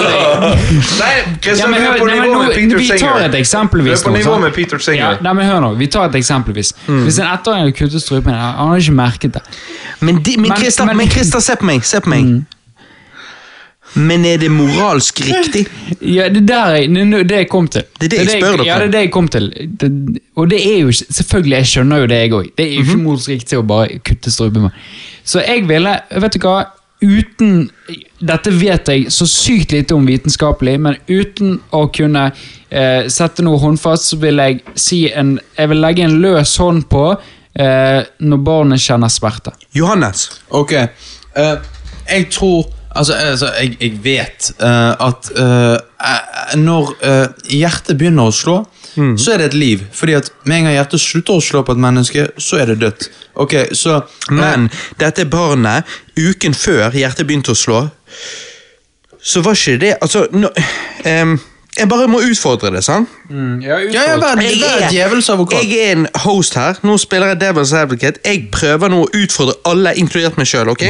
Nei, 0.99 1.11
Christer, 1.41 1.57
Ja, 1.57 1.67
vi 1.67 1.79
hør- 1.79 1.97
på 1.99 2.07
nivå 2.09 2.33
nå- 2.33 2.41
med 2.47 2.55
Peter 2.55 2.77
Vi 2.77 2.87
tar 2.99 3.19
et 3.23 3.35
eksempelvis 3.39 4.03
nå, 4.05 4.11
nivå 4.17 4.39
med 4.41 4.53
Peter 4.53 4.77
Singer. 4.79 5.21
nei, 5.21 5.33
men 5.33 5.45
hør 5.45 5.61
nå, 5.61 5.77
Vi 5.77 5.87
tar 5.87 6.05
et 6.09 6.15
eksempelvis. 6.15 6.73
Mm. 6.87 7.03
Hvis 7.05 7.19
en 7.19 7.25
ettåring 7.27 7.59
hadde 7.63 7.71
kuttet 7.77 8.01
strupen, 8.01 8.33
han 8.33 8.67
hadde 8.67 8.81
ikke 8.81 8.93
merket 8.97 9.33
det. 9.33 9.41
Men, 10.01 10.21
de, 10.21 10.37
men, 10.37 10.51
Christa, 10.57 10.85
men- 10.85 10.97
men 10.97 11.07
Christer, 11.09 11.39
se 11.39 11.55
på 11.55 11.63
meg. 11.65 11.83
Se 11.85 11.99
på 12.01 12.09
meg. 12.09 12.43
Men 13.95 14.25
er 14.25 14.37
det 14.37 14.49
moralsk 14.51 15.19
riktig? 15.21 15.67
Ja, 16.01 16.27
det 16.29 16.47
der 16.47 16.75
jeg, 16.75 16.89
det, 16.95 17.29
det 17.29 17.37
jeg 17.37 17.49
kom 17.49 17.67
til. 17.67 17.83
Det 18.01 18.07
er 18.13 18.17
det 18.17 18.19
jeg 18.33 18.41
spør 18.41 18.57
dere. 18.57 18.65
Ja, 18.65 18.77
det 18.79 18.87
er 18.87 18.91
det 18.91 19.01
jeg 19.05 19.11
kom 19.11 19.27
til. 19.27 19.49
Det, 19.79 19.89
og 20.35 20.49
det 20.49 20.59
er 20.65 20.79
jo 20.81 20.87
ikke 20.87 21.05
Selvfølgelig, 21.13 21.55
jeg 21.57 21.65
skjønner 21.65 21.97
jo 22.01 22.07
det, 22.07 22.17
jeg 22.23 22.31
òg. 22.33 22.49
Det 22.57 22.65
er 22.65 22.73
jo 22.73 22.81
ikke 22.81 22.95
Mhm. 22.97 23.03
moralsk 23.03 23.29
riktig 23.29 23.57
å 23.59 23.67
bare 23.67 23.99
kutte 24.03 24.31
strupen. 24.31 24.71
Så 25.23 25.39
jeg 25.47 25.67
ville 25.67 25.99
Vet 26.19 26.33
du 26.33 26.39
hva? 26.39 26.65
Uten 27.03 27.65
Dette 28.23 28.51
vet 28.55 28.87
jeg 28.87 29.11
så 29.11 29.25
sykt 29.27 29.73
lite 29.75 29.95
om 29.97 30.05
vitenskapelig, 30.07 30.77
men 30.79 30.95
uten 31.09 31.57
å 31.75 31.81
kunne 31.91 32.29
eh, 32.31 33.09
sette 33.11 33.43
noe 33.43 33.59
håndfast, 33.59 34.13
så 34.13 34.19
vil 34.21 34.39
jeg 34.39 34.61
si 34.79 35.05
en 35.11 35.35
Jeg 35.57 35.71
vil 35.73 35.83
legge 35.83 36.05
en 36.07 36.21
løs 36.23 36.55
hånd 36.63 36.85
på 36.87 37.09
eh, 37.11 37.99
når 38.23 38.45
barnet 38.47 38.83
kjenner 38.83 39.11
smerte. 39.11 39.55
Johannes. 39.75 40.29
Ok, 40.49 40.77
Uh, 41.33 41.57
jeg 42.05 42.27
tror 42.29 42.67
Altså, 42.95 43.13
altså 43.13 43.47
jeg, 43.61 43.77
jeg 43.81 43.99
vet 44.03 44.51
uh, 44.61 45.07
at 45.07 45.31
eh, 45.37 45.77
eh, 46.09 46.57
når 46.61 46.91
eh, 47.01 47.47
hjertet 47.57 47.97
begynner 47.97 48.29
å 48.29 48.35
slå, 48.35 48.57
så 49.17 49.33
er 49.33 49.37
det 49.41 49.45
et 49.51 49.53
liv. 49.57 49.83
Fordi 49.93 50.13
at 50.13 50.31
med 50.45 50.57
en 50.57 50.63
gang 50.67 50.75
hjertet 50.77 51.01
slutter 51.01 51.37
å 51.39 51.43
slå 51.43 51.63
på 51.65 51.73
et 51.75 51.81
menneske, 51.81 52.27
så 52.37 52.59
er 52.61 52.71
det 52.71 52.79
dødt. 52.83 53.07
Ok, 53.35 53.53
så 53.73 53.95
eh, 54.01 54.03
Men 54.37 54.69
dette 55.01 55.25
barnet, 55.25 55.83
uken 56.17 56.53
før 56.53 56.93
hjertet 56.93 57.27
begynte 57.27 57.55
å 57.55 57.57
slå, 57.57 57.87
så 59.23 59.41
var 59.41 59.55
ikke 59.55 59.79
det 59.79 59.93
Altså, 60.01 60.27
nå, 60.35 60.49
um, 61.07 61.37
jeg 61.73 61.89
bare 61.89 62.07
må 62.11 62.19
utfordre 62.21 62.69
det, 62.75 62.83
sant? 62.85 63.09
Ja, 63.33 63.79
ja, 63.81 64.17
vær, 64.21 64.37
Jeg 64.43 64.59
vær 64.61 64.83
er- 65.17 65.31
advokat. 65.33 65.63
Jeg 65.63 65.79
er 65.87 65.91
en 65.95 66.07
host 66.21 66.53
her. 66.53 66.77
Nå 66.83 66.97
spiller 67.01 67.27
jeg 67.33 67.41
Devil's 67.41 67.73
Advocate. 67.73 68.19
Jeg 68.25 68.49
prøver 68.51 68.89
nå 68.93 68.99
å 69.05 69.09
utfordre 69.23 69.55
alle, 69.65 69.95
inkludert 69.97 70.37
meg 70.37 70.45
sjøl. 70.45 70.69
ok? 70.69 70.83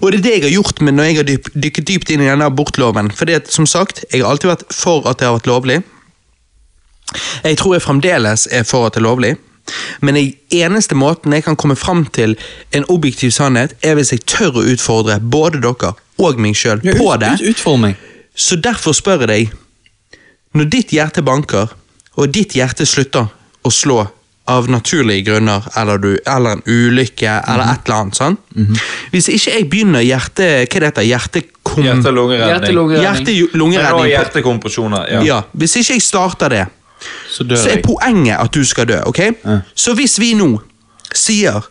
Og 0.00 0.12
det 0.12 0.18
er 0.20 0.22
det 0.24 0.32
jeg 0.32 0.42
har 0.42 0.54
gjort 0.56 0.80
med 0.80 0.96
når 0.96 1.04
jeg 1.04 1.16
har 1.16 1.26
dyp, 1.28 1.48
dykket 1.54 1.86
dypt 1.86 2.10
inn 2.10 2.22
i 2.24 2.28
denne 2.30 2.48
abortloven. 2.48 3.10
Fordi 3.14 3.36
at, 3.38 3.50
som 3.52 3.66
sagt, 3.68 4.04
jeg 4.10 4.22
har 4.22 4.30
alltid 4.32 4.50
vært 4.50 4.64
for 4.74 5.06
at 5.10 5.20
det 5.20 5.28
har 5.28 5.36
vært 5.36 5.50
lovlig. 5.50 5.82
Jeg 7.44 7.58
tror 7.58 7.74
jeg 7.76 7.82
fremdeles 7.82 8.48
er 8.50 8.66
for 8.68 8.86
at 8.86 8.94
det 8.94 9.02
er 9.02 9.08
lovlig. 9.08 9.36
Men 10.00 10.14
den 10.18 10.32
eneste 10.50 10.94
måten 10.98 11.34
jeg 11.36 11.44
kan 11.46 11.56
komme 11.56 11.76
fram 11.78 12.04
til 12.14 12.36
en 12.74 12.86
objektiv 12.88 13.30
sannhet, 13.30 13.74
er 13.82 13.94
hvis 13.98 14.12
jeg 14.14 14.24
tør 14.26 14.60
å 14.60 14.66
utfordre 14.72 15.20
både 15.20 15.60
dere 15.62 15.94
og 16.20 16.40
meg 16.40 16.56
sjøl 16.58 16.80
Ja, 16.84 16.94
på 16.98 17.12
det. 17.20 17.36
ut. 17.40 17.64
Så 18.34 18.56
derfor 18.56 18.92
spør 18.96 19.26
jeg 19.26 19.28
deg, 19.28 19.52
når 20.54 20.70
ditt 20.72 20.92
hjerte 20.92 21.22
banker, 21.22 21.70
og 22.18 22.32
ditt 22.34 22.56
hjerte 22.58 22.86
slutter 22.86 23.28
å 23.62 23.70
slå 23.70 24.02
av 24.50 24.66
naturlige 24.68 25.28
grunner, 25.28 25.62
eller, 25.78 25.98
du, 26.02 26.18
eller 26.26 26.56
en 26.58 26.62
ulykke, 26.66 27.30
eller 27.46 27.70
et 27.70 27.86
eller 27.86 27.96
annet, 28.00 28.16
sant? 28.18 28.40
Hvis 29.12 29.28
ikke 29.30 29.52
jeg 29.54 29.68
begynner 29.70 30.02
hjerte... 30.02 30.48
Hva 30.66 30.80
det 30.82 30.88
heter 30.90 31.06
Hjertekom... 31.06 31.84
Hjerte-lungeredning. 31.86 32.50
Hjerte-lungeredning. 32.50 33.04
Hjerte, 33.04 33.36
hjerte, 33.36 33.60
hjerte, 33.70 34.10
hjerte, 34.10 34.10
hjerte, 34.10 34.42
hjerte, 34.42 34.42
hjerte, 34.42 34.80
hjerte, 34.80 35.14
Ja. 35.14 35.22
Ja, 35.22 35.38
hvis 35.52 35.76
ikke 35.78 35.94
jeg 36.00 36.02
starter 36.02 36.48
det, 36.50 36.64
Så 36.66 36.70
dør 36.70 36.79
så 37.30 37.44
er 37.48 37.76
jeg. 37.76 37.82
poenget 37.86 38.36
at 38.40 38.52
du 38.54 38.64
skal 38.64 38.88
dø, 38.90 39.00
ok? 39.06 39.20
Så 39.74 39.94
hvis 39.98 40.18
vi 40.20 40.34
nå 40.38 40.60
sier 41.14 41.62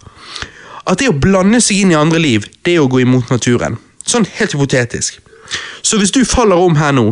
at 0.90 0.99
det 0.99 1.09
å 1.11 1.16
blande 1.22 1.61
seg 1.61 1.83
inn 1.83 1.91
i 1.93 1.98
andre 1.99 2.19
liv, 2.19 2.45
det 2.66 2.75
er 2.75 2.83
å 2.83 2.90
gå 2.90 3.03
imot 3.03 3.30
naturen. 3.30 3.77
Sånn 4.09 4.25
helt 4.40 4.56
hypotetisk. 4.56 5.19
Så 5.82 5.98
hvis 5.98 6.11
du 6.14 6.25
faller 6.25 6.59
om 6.61 6.75
her 6.77 6.91
nå, 6.93 7.06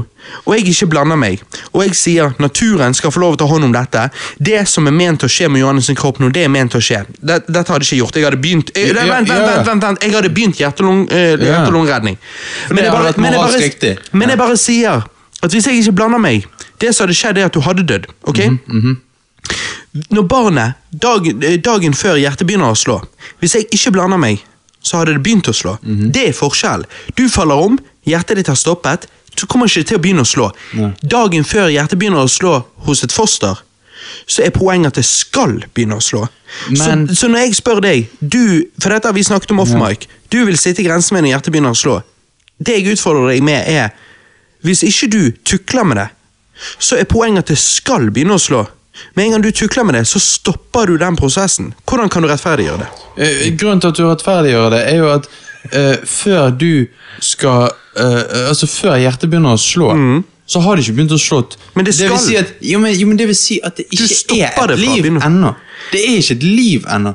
og 0.45 0.51
jeg 0.53 0.67
ikke 0.69 0.89
blander 0.91 1.17
meg, 1.17 1.41
og 1.71 1.81
jeg 1.85 1.95
sier 1.97 2.33
naturen 2.41 2.93
skal 2.97 3.13
få 3.13 3.21
lov 3.23 3.37
til 3.37 3.45
å 3.45 3.47
ta 3.47 3.53
hånd 3.53 3.67
om 3.69 3.73
dette, 3.73 4.03
det 4.43 4.59
som 4.69 4.89
er 4.89 4.93
ment 4.93 5.23
å 5.25 5.29
skje 5.31 5.47
med 5.49 5.63
Johannes 5.63 5.89
kropp 5.97 6.19
nå, 6.21 6.29
det 6.35 6.43
er 6.45 6.51
ment 6.53 6.75
å 6.77 6.81
skje. 6.83 7.03
Dette, 7.17 7.47
dette 7.49 7.73
hadde 7.73 7.87
jeg 7.87 7.95
ikke 7.95 8.01
gjort. 8.03 8.19
Jeg 8.19 8.27
hadde 8.27 8.41
begynt 8.43 8.73
jeg, 8.75 8.91
Ja, 8.93 9.05
vent, 9.07 9.29
vent, 9.29 9.45
vent, 9.47 9.67
vent, 9.71 9.83
vent, 9.87 10.03
Jeg 10.03 10.15
hadde 10.17 10.33
begynt 10.35 10.59
eh, 10.59 11.29
Ja. 11.33 11.37
hjertelungredning. 11.37 12.17
Men 12.69 12.83
jeg 12.83 13.17
men 13.17 13.33
jeg 13.33 13.61
riktig. 13.61 13.97
men 14.11 14.29
jeg 14.29 14.37
bare 14.37 14.57
sier 14.57 15.07
at 15.43 15.51
hvis 15.53 15.67
jeg 15.67 15.77
ikke 15.83 15.91
blander 15.99 16.17
meg 16.19 16.45
Det 16.81 16.93
som 16.95 17.05
hadde 17.07 17.15
skjedd, 17.17 17.37
er 17.37 17.45
at 17.45 17.53
du 17.53 17.59
hadde 17.61 17.83
dødd. 17.89 18.05
ok? 18.29 18.39
Når 20.11 20.27
barnet, 20.29 20.73
dag, 20.91 21.27
eh, 21.43 21.57
dagen 21.63 21.93
før 21.93 22.17
hjertet 22.21 22.45
begynner 22.47 22.69
å 22.73 22.77
slå 22.77 22.99
Hvis 23.41 23.53
jeg 23.55 23.65
ikke 23.73 23.91
blander 23.95 24.17
meg, 24.21 24.43
så 24.83 24.97
hadde 24.99 25.13
det 25.17 25.23
begynt 25.25 25.47
å 25.49 25.53
slå. 25.55 25.77
Det 26.11 26.27
er 26.29 26.33
forskjell. 26.37 26.83
Du 27.17 27.27
faller 27.29 27.55
om, 27.59 27.79
hjertet 28.07 28.37
ditt 28.37 28.47
har 28.47 28.55
stoppet, 28.55 29.07
så 29.37 29.45
kommer 29.47 29.65
ikke 29.67 29.81
det 29.83 29.87
til 29.87 29.97
å 29.97 30.01
begynne 30.01 30.23
å 30.23 30.29
slå. 30.29 30.51
Dagen 31.03 31.43
før 31.43 31.67
hjertet 31.73 31.99
begynner 31.99 32.23
å 32.23 32.29
slå 32.31 32.63
hos 32.85 33.03
et 33.03 33.11
foster, 33.11 33.57
så 34.27 34.45
er 34.45 34.49
poenget 34.55 34.87
at 34.93 34.93
det 35.01 35.05
skal 35.05 35.57
begynne 35.75 35.97
å 35.97 36.01
slå. 36.03 36.27
Men- 36.69 37.07
så, 37.09 37.15
så 37.15 37.27
når 37.27 37.37
jeg 37.47 37.55
spør 37.55 37.81
deg, 37.81 38.07
du, 38.21 38.63
for 38.79 38.89
dette 38.89 39.05
har 39.07 39.13
vi 39.13 39.23
snakket 39.23 39.51
om 39.51 39.59
off-mic, 39.59 40.07
du 40.29 40.45
vil 40.45 40.57
sitte 40.57 40.79
i 40.81 40.85
grensen 40.87 41.15
min 41.17 41.23
når 41.25 41.33
hjertet 41.35 41.51
begynner 41.53 41.71
å 41.75 41.81
slå. 41.83 42.01
Det 42.63 42.77
jeg 42.79 42.93
utfordrer 42.95 43.33
deg 43.33 43.43
med 43.43 43.67
er, 43.67 43.91
hvis 44.65 44.83
ikke 44.83 45.09
du 45.13 45.21
tukler 45.45 45.85
med 45.87 45.99
det, 46.01 46.07
så 46.79 46.97
er 46.97 47.09
poenget 47.09 47.45
at 47.45 47.53
det 47.53 47.59
skal 47.61 48.09
begynne 48.13 48.37
å 48.37 48.41
slå. 48.41 48.63
Med 49.13 49.25
en 49.25 49.35
gang 49.35 49.43
du 49.45 49.51
tukler 49.51 49.85
med 49.85 49.95
det, 49.95 50.05
så 50.09 50.19
stopper 50.19 50.89
du 50.89 50.97
den 50.97 51.15
prosessen. 51.15 51.73
Hvordan 51.85 52.09
kan 52.09 52.25
du 52.25 52.29
rettferdiggjøre 52.31 52.79
det? 52.81 52.87
Eh, 53.17 53.43
Grunnen 53.57 53.81
til 53.81 53.93
at 53.93 53.99
du 53.99 54.07
rettferdiggjør 54.07 54.73
det, 54.73 54.81
er 54.89 54.97
jo 55.03 55.11
at 55.13 55.27
uh, 55.73 55.93
før 56.05 56.49
du 56.49 56.87
skal 57.21 57.69
uh, 57.97 58.47
Altså 58.47 58.67
før 58.69 58.97
hjertet 59.01 59.29
begynner 59.29 59.57
å 59.57 59.61
slå, 59.61 59.91
så 60.47 60.61
har 60.63 60.77
det 60.77 60.85
ikke 60.85 60.97
begynt 60.99 61.15
å 61.15 61.21
slå. 61.21 61.43
Mm. 61.45 61.63
Men 61.75 61.85
det 61.85 61.93
vil 61.97 62.11
skal. 62.13 62.19
si 62.23 62.37
at, 62.39 62.53
jo, 62.63 62.79
men, 62.79 62.93
jo, 62.95 63.07
men 63.09 63.17
det 63.19 63.27
vil 63.29 63.37
si 63.37 63.57
at 63.65 63.77
det 63.77 63.87
ikke 63.91 64.37
er 64.37 64.53
et 64.53 64.69
det 64.73 64.77
liv 64.81 65.09
ennå. 65.11 65.53
Det 65.91 66.03
er 66.03 66.21
ikke 66.21 66.37
et 66.37 66.45
liv 66.45 66.87
ennå. 66.97 67.13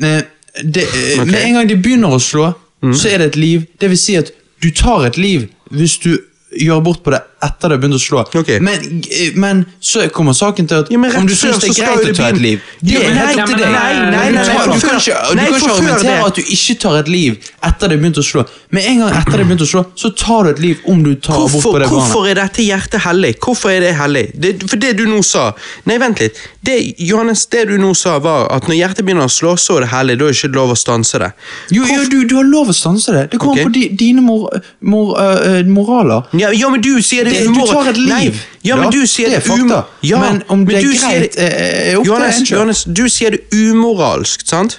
Uh, 0.00 0.20
det, 0.62 0.84
eh, 0.84 1.20
Ok. 1.20 1.26
Med 1.26 1.40
en 1.40 1.58
gang 1.58 1.68
det 1.68 1.80
begynner 1.82 2.14
å 2.14 2.20
slå, 2.22 2.52
så 2.92 3.08
er 3.08 3.22
det 3.22 3.32
et 3.32 3.36
liv. 3.40 3.64
Det 3.80 3.88
vil 3.90 3.98
si 3.98 4.14
at 4.20 4.30
du 4.62 4.68
tar 4.76 5.06
et 5.08 5.16
liv 5.16 5.48
hvis 5.72 5.96
du 6.04 6.12
gjør 6.60 6.82
bort 6.84 7.02
på 7.04 7.14
det 7.14 7.22
etter 7.44 7.68
det 7.68 7.76
har 7.76 7.82
begynt 7.82 7.98
å 7.98 8.02
slå. 8.02 8.22
Okay. 8.40 8.58
Men, 8.64 9.02
men 9.40 9.64
så 9.80 10.06
kommer 10.14 10.32
saken 10.36 10.68
til 10.70 10.82
at 10.84 10.90
Ja, 10.92 10.98
om 11.18 11.26
du 11.28 11.34
syns 11.36 11.60
det 11.62 11.70
er 11.72 11.76
greit 11.78 12.10
å 12.10 12.16
ta 12.16 12.28
et 12.32 12.40
liv 12.40 12.60
Det 12.80 12.98
nei, 12.98 13.26
til 13.34 13.40
nei, 13.40 13.58
deg. 13.58 13.72
nei, 13.74 13.92
nei, 14.10 14.26
Du 14.30 14.36
nei, 14.38 14.44
Du 14.74 14.80
kan 14.80 14.98
ikke, 14.98 15.18
du 15.30 15.38
kan 15.38 15.58
ikke 15.58 15.72
argumentere 15.74 16.18
at 16.28 16.38
du 16.40 16.42
ikke 16.56 16.76
tar 16.84 16.98
et 17.02 17.10
liv 17.12 17.38
etter 17.64 17.88
det 17.88 17.96
har 17.96 18.02
begynt 18.02 18.18
å 18.20 18.24
slå. 18.24 18.44
Med 18.74 18.88
en 18.90 18.98
gang 19.04 19.14
etter 19.20 19.36
det 19.36 19.42
har 19.44 19.48
begynt 19.50 19.64
å 19.64 19.68
slå, 19.70 19.84
så 20.00 20.10
tar 20.18 20.44
du 20.48 20.50
et 20.54 20.62
liv 20.64 20.82
om 20.90 21.02
du 21.04 21.12
tar 21.14 21.38
bort 21.38 21.52
på 21.52 21.58
det 21.78 21.86
barnet. 21.86 21.92
hvorfor 21.94 22.28
er 22.30 22.38
dette 22.40 22.64
hjertet 22.66 23.04
hellig? 23.06 23.34
Hvorfor 23.44 23.72
er 23.72 23.80
det 23.84 23.92
hellig? 23.98 24.24
Det, 24.34 24.54
for 24.68 24.80
det 24.82 24.94
du 24.98 25.04
nå 25.10 25.20
sa 25.24 25.46
Nei, 25.88 25.96
vent 26.00 26.20
litt. 26.20 26.38
Det, 26.64 26.74
Johannes, 26.98 27.44
det 27.52 27.66
du 27.68 27.76
nå 27.80 27.92
sa, 27.98 28.16
var 28.24 28.46
at 28.54 28.68
når 28.68 28.78
hjertet 28.78 29.04
begynner 29.06 29.28
å 29.28 29.32
slå, 29.32 29.54
så 29.60 29.78
er 29.78 29.84
det 29.84 29.90
hellig. 29.92 30.16
Da 30.20 30.28
er 30.28 30.32
det 30.32 30.38
ikke 30.40 30.52
lov 30.56 30.72
å 30.74 30.78
stanse 30.78 31.20
det. 31.20 31.30
Jo, 31.76 31.84
jo 31.88 32.04
du, 32.10 32.16
du 32.30 32.34
har 32.38 32.46
lov 32.48 32.70
å 32.72 32.76
stanse 32.76 33.12
det. 33.14 33.24
Det 33.34 33.40
kommer 33.42 33.60
Ok. 33.64 33.68
på 33.68 33.74
di, 33.76 33.82
dine 34.00 34.22
mor, 34.24 34.48
mor, 34.80 35.14
øh, 35.20 35.60
moraler. 35.68 36.28
Ja, 36.40 36.50
ja, 36.56 36.70
men 36.72 36.80
du 36.84 36.90
sier 37.04 37.24
det, 37.28 37.33
Det- 37.34 37.42
er 37.42 37.52
du 37.58 37.66
tar 37.72 37.90
et 37.90 37.98
liv. 37.98 38.40
Ja, 38.64 38.76
men 38.80 38.90
du 38.94 39.02
sier 39.10 39.28
det 39.34 39.40
er 39.42 39.50
um- 39.50 39.68
fakta. 39.68 39.82
Ja, 40.02 40.20
Men 40.22 40.42
om 40.48 40.64
det 40.64 40.76
er 40.78 40.82
du 40.86 40.92
sier 40.94 41.20
greit, 41.20 41.36
er- 41.36 41.90
er 41.92 41.98
opp 41.98 42.06
Johannes, 42.06 42.36
til. 42.42 42.54
Johannes, 42.56 42.84
du 42.84 43.04
sier 43.08 43.30
det 43.36 43.42
umoralsk, 43.52 44.46
sant? 44.46 44.78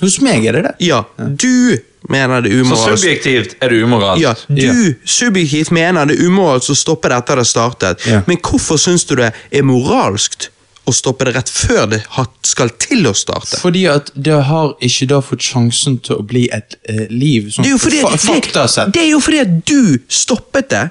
Hos 0.00 0.20
meg 0.24 0.46
er 0.48 0.52
det 0.56 0.62
det. 0.64 0.74
Ja. 0.88 1.02
Du 1.18 1.76
mener 2.08 2.40
det 2.40 2.52
umoralsk. 2.52 2.88
Så 2.88 2.96
subjektivt 3.04 3.54
er 3.60 3.68
det 3.68 3.82
umoralsk. 3.84 4.22
Ja, 4.22 4.34
du 4.48 4.94
subjektivt 5.04 5.70
mener 5.76 6.06
det 6.08 6.16
umoralsk 6.24 6.72
å 6.72 6.76
stoppe 6.78 7.10
det 7.12 7.18
etter 7.20 7.36
det 7.36 7.46
startet, 7.46 8.06
Ja. 8.06 8.22
men 8.26 8.38
hvorfor 8.38 8.78
syns 8.80 9.04
du 9.06 9.14
det 9.16 9.32
er 9.52 9.62
moralskt 9.62 10.48
å 10.88 10.92
stoppe 10.96 11.24
det 11.28 11.34
rett 11.36 11.50
før 11.52 11.86
det 11.90 12.00
skal 12.42 12.70
til 12.80 13.04
å 13.06 13.12
starte? 13.14 13.60
Fordi 13.60 13.84
at 13.94 14.10
det 14.16 14.42
har 14.44 14.72
ikke 14.80 15.06
da 15.08 15.20
fått 15.20 15.44
sjansen 15.44 16.00
til 16.02 16.16
å 16.16 16.22
bli 16.26 16.48
et 16.50 16.76
eh, 16.88 17.06
liv. 17.10 17.50
Sånn, 17.52 17.62
Det 17.64 17.66
er 17.66 17.76
jo 17.76 17.78
fordi, 17.78 18.00
fa 18.00 18.40
det, 18.40 18.92
det 18.94 19.02
er 19.02 19.10
jo 19.10 19.20
fordi 19.20 19.40
at 19.40 19.64
du 19.66 19.98
stoppet 20.08 20.68
det. 20.70 20.90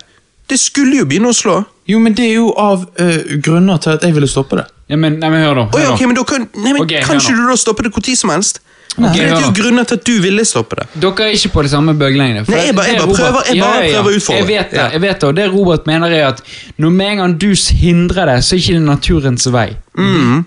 Det 0.50 0.58
skulle 0.58 1.02
jo 1.02 1.06
begynne 1.10 1.30
å 1.30 1.36
slå. 1.36 1.60
Jo, 1.90 2.00
men 2.02 2.16
det 2.18 2.26
er 2.30 2.40
jo 2.40 2.50
av 2.58 2.86
uh, 3.00 3.18
grunner 3.46 3.82
til 3.82 3.96
at 3.98 4.06
jeg 4.06 4.16
ville 4.16 4.30
stoppe 4.30 4.60
det. 4.60 4.66
Ja, 4.90 4.98
men, 4.98 5.20
nei, 5.22 5.30
men 5.30 5.46
hør 5.46 5.62
da. 5.62 5.66
Hør 5.70 5.78
oh, 5.78 5.84
ja, 5.84 5.94
okay, 5.94 6.10
men 6.10 6.18
da 6.18 6.26
kan, 6.26 6.48
nei, 6.58 6.74
men 6.74 6.84
okay, 6.84 7.04
kan 7.06 7.18
hør 7.18 7.22
ikke 7.22 7.38
du 7.38 7.46
da 7.52 7.58
stoppe 7.62 7.86
det 7.86 7.94
hvor 7.94 8.06
som 8.18 8.34
helst? 8.34 8.62
Nei. 8.98 9.10
For 9.14 9.22
det 9.22 9.32
er 9.32 9.44
jo 9.46 9.52
grunnen 9.56 9.86
til 9.86 9.96
at 9.96 10.04
du 10.04 10.16
ville 10.22 10.44
stoppe 10.44 10.76
det. 10.76 10.86
Dere 11.00 11.28
er 11.30 11.36
ikke 11.38 11.50
på 11.54 11.62
det 11.64 11.70
samme 11.72 11.94
bølgelengde. 11.96 12.42
for 12.46 12.52
Nei, 12.52 12.66
jeg 12.66 12.76
bare- 12.76 12.88
jeg 12.88 12.98
bare 12.98 13.06
Robert- 13.08 13.20
prøver- 13.20 13.46
jeg 13.54 13.62
bare 13.62 13.92
prøver 13.94 14.10
å 14.10 14.16
utfordre. 14.18 14.38
Jeg 14.40 14.48
vet 14.48 14.72
det, 14.72 14.78
Ja. 14.80 14.90
jeg 14.92 15.02
vet 15.02 15.20
det, 15.20 15.24
og 15.30 15.36
det 15.36 15.54
Robert 15.54 15.88
mener 15.88 16.08
er 16.12 16.28
at 16.28 16.42
når 16.78 16.90
med 16.92 17.08
en 17.12 17.18
gang 17.18 17.38
du 17.38 17.48
hindrer 17.54 18.26
det, 18.26 18.44
så 18.44 18.56
er 18.56 18.60
ikke 18.60 18.74
det 18.74 18.82
naturens 18.82 19.46
vei. 19.52 19.70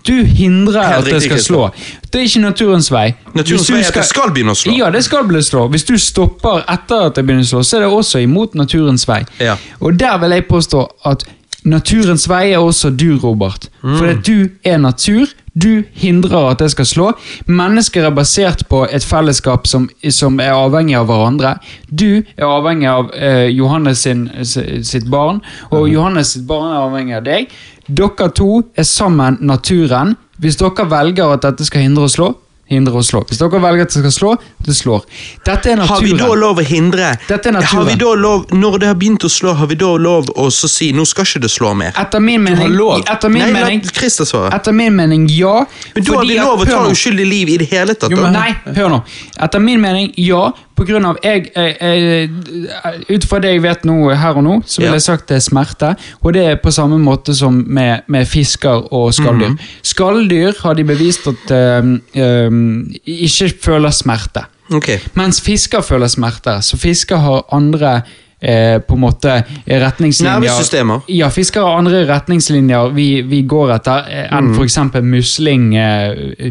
Du 0.05 0.25
hindrer 0.25 0.83
Helt 0.83 0.99
at 0.99 1.05
det 1.05 1.23
skal 1.23 1.39
slå. 1.39 1.71
Det 2.11 2.21
er 2.21 2.25
ikke 2.25 2.41
naturens 2.41 2.91
vei. 2.91 3.15
Naturens 3.35 3.71
vei 3.71 3.81
er 3.81 3.87
at 3.89 3.95
det 3.95 4.05
skal 4.05 4.31
begynne 4.31 4.51
å 4.53 4.57
slå. 4.57 4.77
Ja, 4.77 4.91
det 4.91 5.05
skal 5.05 5.25
bli 5.25 5.39
slå. 5.41 5.69
Hvis 5.71 5.85
du 5.87 5.95
stopper 5.99 6.65
etter 6.69 7.07
at 7.07 7.15
det 7.15 7.25
begynner 7.27 7.43
å 7.45 7.49
slå, 7.49 7.61
så 7.65 7.77
er 7.77 7.81
det 7.81 7.89
også 7.91 8.23
imot 8.23 8.55
naturens 8.55 9.05
vei. 9.07 9.25
Ja. 9.41 9.57
Og 9.81 9.97
der 9.97 10.19
vil 10.19 10.31
jeg 10.31 10.49
påstå 10.49 10.89
at 11.07 11.25
naturens 11.65 12.27
vei 12.29 12.53
er 12.53 12.59
også 12.59 12.95
du, 12.97 13.17
Robert. 13.23 13.69
Mm. 13.85 13.99
For 13.99 14.07
at 14.07 14.23
du 14.25 14.49
er 14.65 14.79
natur. 14.79 15.27
Du 15.55 15.85
hindrer 15.93 16.51
at 16.53 16.63
det 16.63 16.71
skal 16.73 16.87
slå. 16.89 17.09
Mennesker 17.47 18.07
er 18.09 18.15
basert 18.17 18.65
på 18.71 18.87
et 18.89 19.05
fellesskap 19.05 19.67
som, 19.69 19.89
som 20.11 20.41
er 20.41 20.55
avhengig 20.57 20.97
av 20.97 21.11
hverandre. 21.11 21.57
Du 21.91 22.23
er 22.23 22.47
avhengig 22.49 22.89
av 22.89 23.11
eh, 23.13 23.51
Johannes 23.53 24.05
sin, 24.07 24.29
sitt 24.45 25.11
barn, 25.13 25.43
og 25.71 25.83
Mm. 25.83 25.93
Johannes 25.93 26.33
sitt 26.33 26.47
barn 26.47 26.71
er 26.71 26.81
avhengig 26.87 27.17
av 27.17 27.25
deg. 27.27 27.53
Dere 27.89 28.31
to 28.33 28.63
er 28.77 28.87
sammen 28.89 29.37
naturen. 29.41 30.17
Hvis 30.39 30.57
dere 30.57 30.89
velger 30.89 31.35
at 31.35 31.43
dette 31.43 31.67
skal 31.67 31.85
hindre 31.85 32.07
å 32.07 32.13
slå, 32.13 32.29
hindre 32.73 32.99
å 32.99 33.05
slå. 33.07 33.23
Hvis 33.29 33.41
dere 33.41 33.61
velger 33.63 33.87
at 33.87 33.95
det 33.95 34.03
skal 34.03 34.15
slå, 34.17 34.33
det 34.67 34.75
slår. 34.77 35.05
Dette 35.47 35.73
er 35.73 35.77
naturen. 35.81 35.89
Har 35.93 36.03
vi 36.07 36.13
da 36.19 36.31
lov 36.43 36.59
å 36.63 36.65
hindre 36.67 37.13
Dette 37.29 37.51
er 37.51 37.57
naturen. 37.59 37.73
Har 37.77 37.85
vi 37.91 37.97
da 38.01 38.13
lov, 38.19 38.47
Når 38.53 38.79
det 38.83 38.89
har 38.91 38.99
begynt 39.01 39.25
å 39.25 39.31
slå, 39.33 39.55
har 39.59 39.67
vi 39.71 39.79
da 39.81 39.93
lov 39.97 40.31
å 40.37 40.49
så 40.53 40.69
si 40.71 40.93
nå 40.93 41.05
skal 41.09 41.29
ikke 41.29 41.43
det 41.45 41.53
slå 41.53 41.75
mer? 41.77 41.93
Etter 41.99 42.21
min 42.21 42.43
mening, 42.43 42.75
etter 43.07 43.29
min 43.33 43.43
Nei, 43.47 43.53
mening. 43.53 43.83
Etter 43.83 44.73
min 44.73 44.97
mening, 44.97 45.29
ja. 45.31 45.65
Men 45.95 46.05
da 46.05 46.19
har 46.19 46.27
vi 46.27 46.39
lov 46.39 46.61
å 46.65 46.69
ta 46.69 46.83
uskyldig 46.91 47.27
liv 47.29 47.49
i 47.55 47.57
det 47.63 47.71
hele 47.71 47.95
tatt? 47.95 48.11
Jo, 48.11 48.23
men- 48.23 48.33
Nei, 48.33 48.51
hør 48.77 48.89
nå. 48.97 49.03
Etter 49.39 49.61
min 49.61 49.81
mening, 49.81 50.13
ja. 50.17 50.51
På 50.77 50.87
grunn 50.89 51.05
av 51.05 51.19
jeg, 51.25 51.51
jeg, 51.55 51.77
jeg, 51.81 53.03
Ut 53.11 53.27
fra 53.29 53.41
det 53.43 53.53
jeg 53.55 53.63
vet 53.65 53.85
nå, 53.89 53.97
her 54.17 54.41
og 54.41 54.47
nå, 54.47 54.57
så 54.67 54.83
ville 54.83 54.97
jeg 54.99 55.07
sagt 55.07 55.29
det 55.29 55.39
er 55.39 55.45
smerte. 55.45 55.93
Og 56.23 56.33
det 56.37 56.47
er 56.49 56.59
på 56.63 56.73
samme 56.75 56.99
måte 57.03 57.35
som 57.37 57.61
med, 57.67 58.07
med 58.13 58.27
fisker 58.29 58.89
og 58.93 59.13
skalldyr. 59.17 59.53
Mhm. 59.53 59.71
Skalldyr 59.93 60.59
har 60.65 60.79
de 60.79 60.87
bevist 60.89 61.29
at 61.31 61.55
øhm, 61.57 61.95
øhm, 62.17 62.67
ikke 63.05 63.53
føler 63.63 63.95
smerte. 63.95 64.47
Okay. 64.73 64.99
Mens 65.19 65.41
fisker 65.45 65.81
føler 65.85 66.09
smerte. 66.09 66.59
Så 66.63 66.79
fisker 66.81 67.21
har 67.21 67.45
andre 67.53 68.01
eh, 68.41 68.79
på 68.81 68.97
en 68.97 69.05
måte 69.05 69.35
retningslinjer 69.67 70.41
Nervesystemer. 70.41 71.05
Ja, 71.13 71.29
fisker 71.33 71.67
har 71.67 71.79
andre 71.83 72.05
retningslinjer 72.09 72.95
vi, 72.97 73.09
vi 73.29 73.43
går 73.49 73.77
etter 73.77 74.09
eh, 74.11 74.31
enn 74.33 74.53
for 74.57 74.67
eksempel 74.67 75.05
musling 75.07 75.73
eh, 75.79 76.51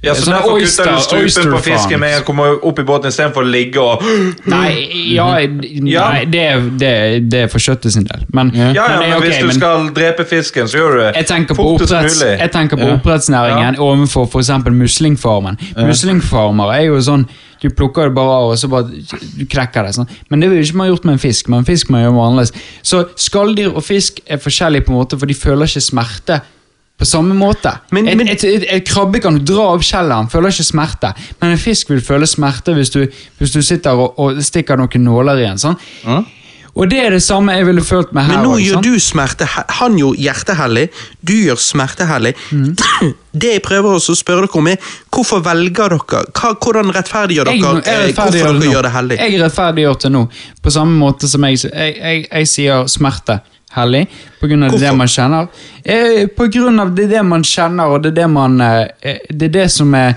Ja, 0.00 0.14
så 0.16 0.22
sånne 0.24 0.38
Derfor 0.40 0.62
kutter 0.64 1.20
du 1.20 1.28
strupen 1.28 1.52
på 1.52 1.58
fisken 1.66 2.00
med 2.00 2.08
en 2.08 2.14
gang 2.14 2.24
kommer 2.24 2.54
opp 2.64 2.78
i 2.80 2.84
båten 2.88 3.12
istedenfor 3.12 3.44
å 3.44 3.50
ligge 3.52 3.82
og 3.84 4.00
Nei, 4.48 4.70
ja, 5.12 5.26
Ja. 5.44 6.06
nei 6.14 6.22
det, 6.24 6.44
det, 6.80 6.92
det 7.28 7.42
er 7.44 7.50
for 7.52 7.60
kjøttet 7.60 7.92
sin 7.92 8.06
del. 8.08 8.22
Men, 8.32 8.52
Ja. 8.56 8.70
Ja, 8.72 8.86
ja, 8.94 9.00
men, 9.00 9.10
men 9.10 9.22
hvis 9.26 9.38
du 9.42 9.46
men 9.50 9.58
skal 9.58 9.90
drepe 9.96 10.24
fisken, 10.24 10.70
så 10.72 10.78
gjør 10.80 10.96
du 10.96 10.98
det 11.02 11.10
jeg 11.20 11.26
tenker 11.28 11.58
på, 11.58 11.66
fortest 11.76 12.22
mulig. 12.24 12.38
jeg 12.40 12.52
tenker 12.54 12.80
på 12.80 12.88
Ja. 12.88 12.94
oppdrettsnæringen 12.96 13.76
overfor 13.78 14.24
f.eks. 14.30 14.50
muslingfarmen. 14.80 15.58
Muslingfarmer 15.76 16.72
er 16.78 16.86
jo 16.88 17.00
sånn 17.04 17.26
du 17.60 17.68
plukker 17.76 18.08
det 18.08 18.14
bare 18.16 18.36
av 18.40 18.50
og 18.54 18.56
så 18.56 18.70
bare 18.72 18.88
du 18.88 19.42
knekker 19.44 19.84
det. 19.84 19.92
Sånn. 19.98 20.08
Men 20.32 20.40
det 20.40 20.48
vil 20.48 20.62
ikke 20.64 20.78
man 20.80 20.88
gjort 20.88 21.04
med 21.04 21.18
en 21.18 21.20
fisk. 21.20 21.50
Men 21.52 21.60
en 21.60 21.68
fisk 21.68 21.90
man 21.92 22.00
gjør 22.06 22.16
annerledes. 22.24 22.54
Så 22.82 23.02
skalldyr 23.20 23.74
og 23.76 23.84
fisk 23.84 24.22
er 24.24 24.40
forskjellige 24.40 24.86
på 24.86 24.94
en 24.94 24.96
måte, 25.02 25.18
for 25.20 25.28
de 25.28 25.36
føler 25.36 25.68
ikke 25.68 25.84
smerte 25.84 26.40
på 27.00 27.06
samme 27.08 27.34
måte. 27.34 27.72
Men- 27.90 28.04
men- 28.04 28.28
et, 28.28 28.44
et, 28.44 28.66
et 28.68 28.84
krabbe 28.88 29.20
kan 29.24 29.38
du 29.38 29.44
dra 29.54 29.70
opp 29.74 29.82
skjellet, 29.86 30.12
han 30.12 30.28
føler 30.28 30.52
ikke 30.52 30.66
smerte. 30.68 31.14
Men 31.40 31.54
en 31.56 31.62
fisk 31.62 31.90
vil 31.90 32.02
føle 32.04 32.26
smerte 32.28 32.74
hvis 32.76 32.92
du, 32.92 33.06
hvis 33.40 33.54
du 33.56 33.62
sitter 33.64 33.96
og, 33.96 34.18
og 34.20 34.42
stikker 34.44 34.76
noen 34.76 35.04
nåler 35.08 35.40
i 35.40 35.48
en. 35.48 35.58
Sånn. 35.58 35.78
Mm. 36.04 36.26
Og 36.78 36.86
det 36.90 37.00
er 37.02 37.10
det 37.10 37.22
samme 37.22 37.52
jeg 37.56 37.66
ville 37.66 37.82
følt 37.82 38.12
med 38.14 38.28
her. 38.28 38.36
Men 38.36 38.44
nå 38.46 38.52
også, 38.54 38.66
gjør 38.68 38.82
du 38.84 39.00
smerte 39.02 39.46
Han 39.80 39.96
gjør 39.98 40.14
hjertehellig, 40.22 40.84
du 41.26 41.32
gjør 41.34 41.58
smertehellig. 41.58 42.34
Mm. 42.52 42.76
Det 43.40 43.52
jeg 43.52 43.62
prøver 43.62 43.94
også 43.94 44.14
å 44.14 44.18
spørre 44.18 44.46
dere 44.46 44.58
om, 44.58 44.68
er 44.70 44.88
hvorfor 45.10 45.42
velger 45.46 45.92
dere 45.92 45.98
Hva, 46.34 46.52
Hvordan 46.58 46.90
rettferdiggjør 46.94 47.50
dere 47.50 47.56
jeg, 47.56 47.82
eh, 47.86 48.14
hvorfor 48.14 48.32
det 48.34 48.42
dere 48.62 48.72
gjør 48.72 48.86
det 48.86 48.92
hellig? 48.94 49.18
Jeg 49.22 49.40
rettferdiggjør 49.42 49.98
det 50.04 50.12
nå. 50.14 50.22
På 50.62 50.72
samme 50.74 50.98
måte 50.98 51.30
som 51.30 51.46
jeg, 51.46 51.60
jeg, 51.70 52.24
jeg 52.30 52.50
sier 52.50 52.86
smerte 52.90 53.40
hellig. 53.76 54.06
På 54.40 54.46
grunn 54.46 54.62
av 54.62 54.70
det, 54.70 54.78
Hvorfor? 54.78 54.96
man 54.96 55.08
kjenner. 55.08 55.48
Eh, 55.84 56.26
på 56.26 56.46
grunn 56.52 56.80
av 56.80 56.94
det, 56.94 57.06
det 57.10 57.22
man 57.22 57.44
kjenner, 57.44 57.94
og 57.94 58.02
det 58.02 58.14
det 58.16 58.28
man 58.30 58.60
eh, 58.60 59.18
Det 59.30 59.50
er 59.50 59.56
det 59.60 59.68
som 59.72 59.94
er 59.94 60.14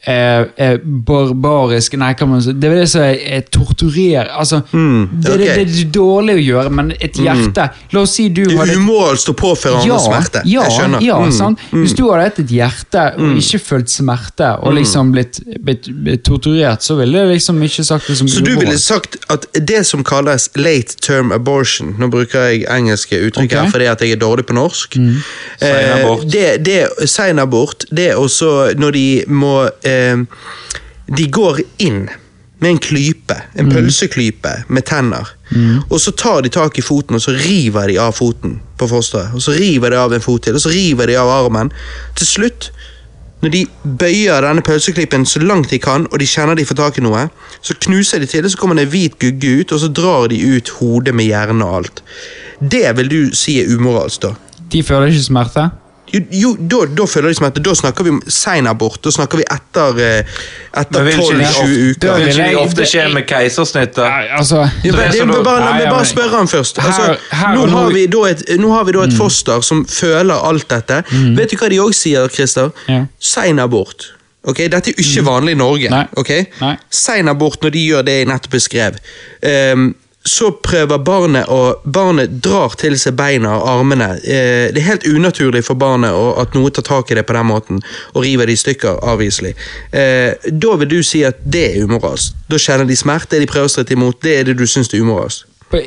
eh, 0.00 0.40
eh, 0.56 0.78
barbarisk 0.82 1.96
Nei, 2.00 2.12
kan 2.18 2.28
man 2.28 2.42
si 2.42 2.52
Det 2.52 2.70
er 2.70 2.80
det 2.82 2.88
som 2.90 3.04
er, 3.04 3.18
er 3.36 3.44
torturer 3.52 4.30
Altså, 4.32 4.62
det, 4.72 5.22
det, 5.22 5.32
ok. 5.32 5.42
det, 5.42 5.66
er 5.84 5.90
dårlig 5.94 6.36
å 6.38 6.42
gjøre, 6.42 6.72
men 6.74 6.92
et 6.98 7.18
hjerte 7.20 7.68
La 7.94 8.02
oss 8.02 8.16
si 8.18 8.28
du 8.34 8.42
Det 8.48 8.58
hadde 8.58 8.78
Umålt 8.80 9.28
å 9.28 9.34
påføre 9.36 9.82
andre 9.82 9.98
smerte. 10.02 10.42
Ja, 10.48 10.64
jeg 10.66 10.76
skjønner. 10.78 11.04
ja 11.04 11.18
Mm. 11.22 11.30
sant? 11.34 11.60
Hvis 11.70 11.92
du 11.94 12.02
hadde 12.08 12.24
hatt 12.26 12.38
et 12.42 12.50
hjerte 12.50 13.02
og 13.20 13.36
ikke 13.38 13.58
følt 13.62 13.90
smerte, 13.92 14.48
og 14.64 14.74
liksom 14.74 15.12
blitt, 15.14 15.38
blitt, 15.62 15.86
blitt 16.02 16.24
torturert, 16.26 16.82
så 16.82 16.96
ville 16.98 17.20
jeg 17.20 17.36
liksom 17.36 17.60
ikke 17.62 17.84
sagt 17.86 18.08
det 18.10 18.16
som 18.18 18.30
Så 18.30 18.42
du 18.44 18.50
ville 18.58 18.78
sagt 18.80 19.16
at 19.32 19.46
det 19.54 19.82
som 19.86 20.02
kalles 20.06 20.48
late 20.58 20.98
term 21.04 21.32
abortion 21.32 21.94
Nå 22.00 22.08
bruker 22.12 22.48
jeg 22.50 22.64
engelske 22.72 23.20
uttrykk 23.28 23.52
okay. 23.52 23.60
her 23.60 23.70
fordi 23.74 23.88
at 23.92 24.02
jeg 24.02 24.16
er 24.16 24.20
dårlig 24.22 24.46
på 24.48 24.56
norsk. 24.56 24.96
Mm. 24.98 25.14
Eh, 25.60 25.92
abort. 26.00 26.26
det, 26.32 26.46
det, 26.66 27.08
sein 27.10 27.38
abort. 27.38 27.86
Det 27.90 28.10
er 28.10 28.20
også 28.20 28.72
når 28.78 28.96
de 28.96 29.06
må 29.28 29.54
eh, 29.88 30.22
De 31.12 31.28
går 31.30 31.62
inn 31.82 32.06
med 32.62 32.70
en 32.70 32.78
klype, 32.78 33.36
en 33.58 33.70
pølseklype 33.72 34.52
med 34.70 34.86
tenner. 34.86 35.32
Og 35.90 36.00
så 36.00 36.12
tar 36.14 36.42
de 36.42 36.48
tak 36.52 36.78
i 36.78 36.84
foten, 36.84 37.18
og 37.18 37.22
så 37.24 37.34
river 37.34 37.90
de 37.90 37.98
av 37.98 38.14
foten 38.14 38.60
på 38.78 38.88
fosteret. 38.88 39.34
Og 39.34 39.42
så 39.42 39.56
river 39.56 39.90
de 39.90 39.98
av 39.98 40.14
en 40.14 40.22
fot 40.22 40.42
til, 40.46 40.54
og 40.54 40.62
så 40.62 40.70
river 40.70 41.10
de 41.10 41.18
av 41.18 41.30
armen. 41.34 41.72
Til 42.16 42.26
slutt, 42.26 42.70
når 43.42 43.50
de 43.50 43.64
bøyer 43.82 44.46
denne 44.46 44.62
pølseklippen 44.62 45.26
så 45.26 45.42
langt 45.42 45.74
de 45.74 45.80
kan, 45.82 46.06
og 46.12 46.22
de 46.22 46.28
kjenner 46.30 46.54
de 46.54 46.66
får 46.68 46.78
tak 46.78 47.00
i 47.00 47.04
noe, 47.04 47.26
så 47.60 47.74
knuser 47.82 48.22
de 48.22 48.30
til, 48.30 48.46
og 48.46 48.54
så 48.54 48.60
kommer 48.60 48.78
det 48.78 48.86
en 48.86 48.94
hvit 48.94 49.18
gugge 49.18 49.56
ut, 49.58 49.74
og 49.74 49.82
så 49.82 49.90
drar 49.90 50.30
de 50.30 50.38
ut 50.38 50.70
hodet 50.78 51.14
med 51.18 51.26
hjernen 51.32 51.66
og 51.66 51.80
alt. 51.80 52.04
Det 52.62 52.86
vil 52.96 53.10
du 53.10 53.20
si 53.34 53.58
er 53.58 53.74
umoralsk, 53.74 54.28
da? 54.28 54.36
De 54.72 54.84
føler 54.86 55.10
ikke 55.10 55.26
smerte? 55.26 55.66
Jo, 56.12 56.20
jo 56.36 56.50
da, 56.58 56.82
da 56.92 57.06
føler 57.08 57.32
de 57.32 57.38
som 57.38 57.46
at 57.48 57.58
da 57.64 57.74
snakker 57.78 58.04
vi 58.04 58.12
om 58.12 58.20
sein 58.28 58.66
abort. 58.68 59.00
Da 59.04 59.12
snakker 59.14 59.40
vi 59.40 59.46
etter, 59.48 60.00
eh, 60.02 60.32
etter 60.82 61.02
Men 61.02 61.06
vil 61.08 61.22
ikke 61.22 61.38
de 61.38 61.48
12-20 61.48 61.90
uker. 61.90 62.18
Det 62.18 62.26
vil 62.26 62.40
ikke 62.46 62.64
ofte 62.66 62.86
skje 62.90 63.06
med 63.14 63.26
keisersnitt? 63.30 64.00
Altså 64.02 64.62
Ja, 64.84 64.92
bare, 64.92 65.60
la 65.64 65.72
meg 65.78 65.88
bare 65.88 66.08
spørre 66.08 66.36
han 66.36 66.50
først. 66.50 66.82
Altså, 66.84 67.14
nå, 67.56 67.66
har 67.72 67.92
vi 67.96 68.06
da 68.12 68.24
et, 68.30 68.44
nå 68.60 68.72
har 68.74 68.84
vi 68.88 68.96
da 68.98 69.06
et 69.08 69.16
foster 69.16 69.64
som 69.64 69.86
føler 69.88 70.34
alt 70.50 70.68
dette. 70.70 71.02
Vet 71.38 71.54
du 71.54 71.56
hva 71.60 71.70
de 71.72 71.80
òg 71.82 71.94
sier, 71.96 72.28
Christer? 72.32 72.74
Ja. 72.88 73.06
Sein 73.32 73.62
abort. 73.62 74.12
Ok, 74.44 74.58
Dette 74.66 74.90
er 74.90 74.98
ikke 74.98 75.22
vanlig 75.22 75.52
i 75.54 75.58
Norge. 75.60 75.90
Nei. 75.92 76.04
ok? 76.18 76.30
Nei. 76.60 76.76
Sein 76.90 77.30
abort 77.30 77.62
når 77.62 77.70
de 77.76 77.82
gjør 77.86 78.06
det 78.08 78.16
jeg 78.16 78.26
nettopp 78.26 78.56
beskrev. 78.56 78.96
Ehm, 79.46 79.92
så 80.24 80.50
prøver 80.62 80.98
barnet 81.02 81.48
å 81.50 81.74
Barnet 81.84 82.36
drar 82.44 82.74
til 82.78 82.94
seg 82.98 83.16
beina 83.18 83.56
og 83.58 83.68
armene. 83.68 84.10
Eh, 84.22 84.68
det 84.72 84.78
er 84.82 84.86
helt 84.86 85.06
unaturlig 85.08 85.64
for 85.66 85.74
barnet 85.74 86.14
å, 86.14 86.34
at 86.42 86.54
noe 86.54 86.70
tar 86.70 86.84
tak 86.86 87.10
i 87.10 87.14
det 87.18 87.24
på 87.26 87.34
den 87.34 87.46
måten 87.48 87.80
og 88.14 88.22
river 88.22 88.46
det 88.46 88.54
i 88.54 88.60
stykker, 88.60 89.00
avviselig. 89.02 89.54
Eh, 89.92 90.34
da 90.52 90.76
vil 90.78 90.88
du 90.92 91.00
si 91.02 91.24
at 91.26 91.40
det 91.44 91.64
er 91.72 91.84
umoralsk. 91.88 92.34
Da 92.48 92.56
kjenner 92.62 92.86
de 92.86 92.96
smerte, 92.96 93.40
de 93.42 93.46
prøver 93.50 93.66
å 93.66 93.72
stritte 93.74 93.96
imot. 93.96 94.20
Det 94.22 94.36
er 94.38 94.44
det 94.50 94.56
du 94.60 94.66
syns 94.66 94.92
er 94.94 95.02
umoralsk. 95.02 95.46
på, 95.72 95.80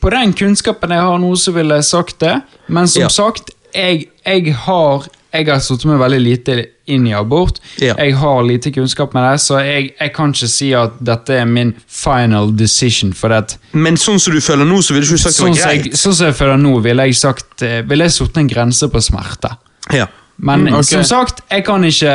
på 0.00 0.10
den 0.14 0.32
kunnskapen 0.32 0.90
jeg 0.94 1.00
har 1.02 1.18
nå, 1.18 1.34
så 1.36 1.52
ville 1.52 1.74
jeg 1.80 1.84
sagt 1.84 2.20
det. 2.20 2.40
Men 2.68 2.88
som 2.88 3.02
Ja. 3.02 3.08
sagt, 3.08 3.50
jeg, 3.74 4.08
jeg 4.24 4.54
har 4.54 5.08
jeg 5.34 5.48
har 5.50 5.60
satt 5.64 5.84
meg 5.90 5.98
veldig 5.98 6.20
lite 6.22 6.54
inn 6.94 7.06
i 7.08 7.14
abort. 7.16 7.58
Ja. 7.82 7.94
Jeg 7.98 8.14
har 8.20 8.42
lite 8.46 8.70
kunnskap 8.74 9.14
med 9.16 9.24
det, 9.26 9.40
så 9.42 9.58
jeg, 9.64 9.90
jeg 9.98 10.12
kan 10.14 10.34
ikke 10.34 10.48
si 10.52 10.70
at 10.78 10.98
dette 11.04 11.38
er 11.40 11.46
min 11.48 11.72
final 11.90 12.52
decision. 12.56 13.12
For 13.16 13.32
det, 13.34 13.56
Men 13.72 13.98
sånn 14.00 14.20
som 14.22 14.34
du 14.36 14.40
føler 14.44 14.68
nå, 14.68 14.80
så 14.84 14.94
ville 14.94 15.08
du 15.08 15.14
ikke 15.16 15.24
sagt 15.26 15.40
sånn, 15.40 15.56
det 15.56 15.64
var 15.64 15.74
jeg, 15.74 15.86
greit. 15.88 16.00
sånn 16.00 16.14
som 16.20 16.28
jeg 16.30 16.38
føler 16.38 16.60
nå, 16.62 16.74
ville 16.84 17.08
jeg 17.08 17.16
sagt 17.18 17.64
eh, 17.66 17.80
Ville 17.88 18.06
jeg 18.06 18.14
satt 18.20 18.38
en 18.44 18.50
grense 18.52 18.88
på 18.92 19.02
smerte. 19.10 19.56
Ja. 19.96 20.06
Men 20.36 20.64
Mm, 20.66 20.74
ok. 20.80 20.84
som 20.88 21.04
sagt, 21.06 21.42
jeg 21.50 21.62
kan 21.64 21.84
ikke 21.86 22.12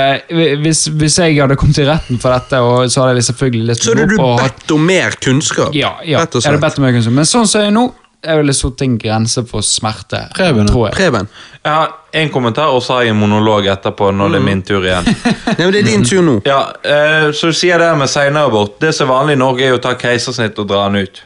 Hvis, 0.59 0.81
hvis 0.91 1.13
jeg 1.21 1.37
hadde 1.39 1.55
kommet 1.55 1.75
til 1.79 1.85
retten 1.87 2.19
for 2.19 2.33
dette, 2.35 2.59
og 2.59 2.89
så 2.91 3.05
hadde 3.05 3.15
jeg 3.21 3.29
selvfølgelig 3.29 3.67
lest 3.69 3.83
Så 3.87 3.93
hadde 3.95 4.09
du 4.11 4.17
bedt 4.19 4.73
om 4.75 4.81
mer 4.85 5.15
kunnskap. 5.23 5.71
Ja, 5.73 5.93
ja 6.03 6.19
jeg 6.25 6.43
hadde 6.43 6.59
bedt 6.59 6.79
om 6.81 6.83
mer 6.83 6.91
kunnskap. 6.97 7.15
Men 7.15 7.29
sånn 7.29 7.47
som 7.47 7.63
jeg 7.63 7.71
er 7.71 7.75
nå, 7.77 7.85
jeg 8.19 8.39
ville 8.41 8.53
satt 8.55 8.81
en 8.83 8.97
grense 8.99 9.41
for 9.47 9.63
smerte. 9.63 10.19
Preben, 10.35 10.67
tror 10.67 10.89
jeg. 10.89 10.95
Preben. 10.97 11.29
Jeg 11.63 11.71
har 11.71 11.93
en 12.19 12.31
kommentar, 12.33 12.73
og 12.75 12.83
så 12.83 12.97
har 12.97 13.05
jeg 13.07 13.13
en 13.13 13.21
monolog 13.21 13.69
etterpå 13.71 14.09
når 14.11 14.33
det 14.33 14.39
er 14.39 14.43
min 14.43 14.63
tur 14.67 14.83
igjen. 14.83 15.07
Nei, 15.47 15.53
men 15.61 15.71
det 15.75 15.79
er 15.79 15.87
din 15.87 16.03
tur 16.07 16.25
nå. 16.25 16.33
Ja, 16.47 16.59
eh, 16.83 17.29
så 17.35 17.51
du 17.51 17.55
sier 17.55 17.79
det 17.79 17.89
med 17.99 18.11
senabort. 18.11 18.75
Det 18.83 18.91
som 18.95 19.07
er 19.07 19.13
vanlig 19.13 19.37
i 19.37 19.39
Norge, 19.39 19.67
er 19.67 19.77
å 19.77 19.83
ta 19.83 19.93
keisersnitt 19.99 20.59
og 20.59 20.67
dra 20.71 20.87
den 20.89 21.07
ut. 21.07 21.21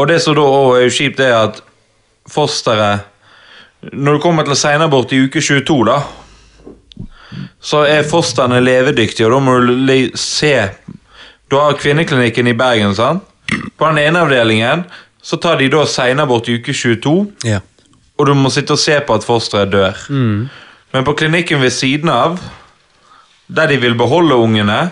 Og 0.00 0.10
det 0.10 0.18
som 0.24 0.34
da 0.34 0.46
også 0.48 0.80
er 0.80 0.96
kjipt, 0.96 1.22
er 1.22 1.36
at 1.38 1.62
fosteret 2.30 3.08
Når 3.82 4.14
du 4.14 4.22
kommer 4.22 4.46
til 4.46 4.54
senabort 4.54 5.10
i 5.12 5.24
uke 5.26 5.40
22, 5.42 5.78
da, 5.88 5.96
så 7.62 7.80
er 7.86 8.06
fostrene 8.06 8.60
levedyktige, 8.62 9.26
og 9.26 9.32
da 9.34 9.40
må 9.42 9.56
du 9.58 10.18
se 10.18 10.54
Du 11.50 11.58
har 11.58 11.74
kvinneklinikken 11.74 12.46
i 12.46 12.54
Bergen, 12.54 12.94
sant? 12.94 13.26
På 13.76 13.90
den 13.90 13.98
ene 13.98 14.22
avdelingen 14.22 14.84
så 15.22 15.36
tar 15.40 15.56
de 15.60 15.68
da 15.68 15.84
senabort 15.86 16.48
i 16.48 16.56
uke 16.58 16.72
22 16.74 17.32
Ja. 17.44 17.60
og 18.18 18.26
du 18.26 18.34
må 18.34 18.50
sitte 18.50 18.72
og 18.72 18.78
se 18.78 19.00
på 19.06 19.14
at 19.14 19.24
fosteret 19.24 19.70
dør. 19.72 19.94
Men 20.92 21.04
på 21.04 21.14
klinikken 21.16 21.60
ved 21.60 21.70
siden 21.70 22.08
av, 22.08 22.38
der 23.48 23.66
de 23.68 23.76
vil 23.80 23.94
beholde 23.94 24.34
ungene, 24.34 24.90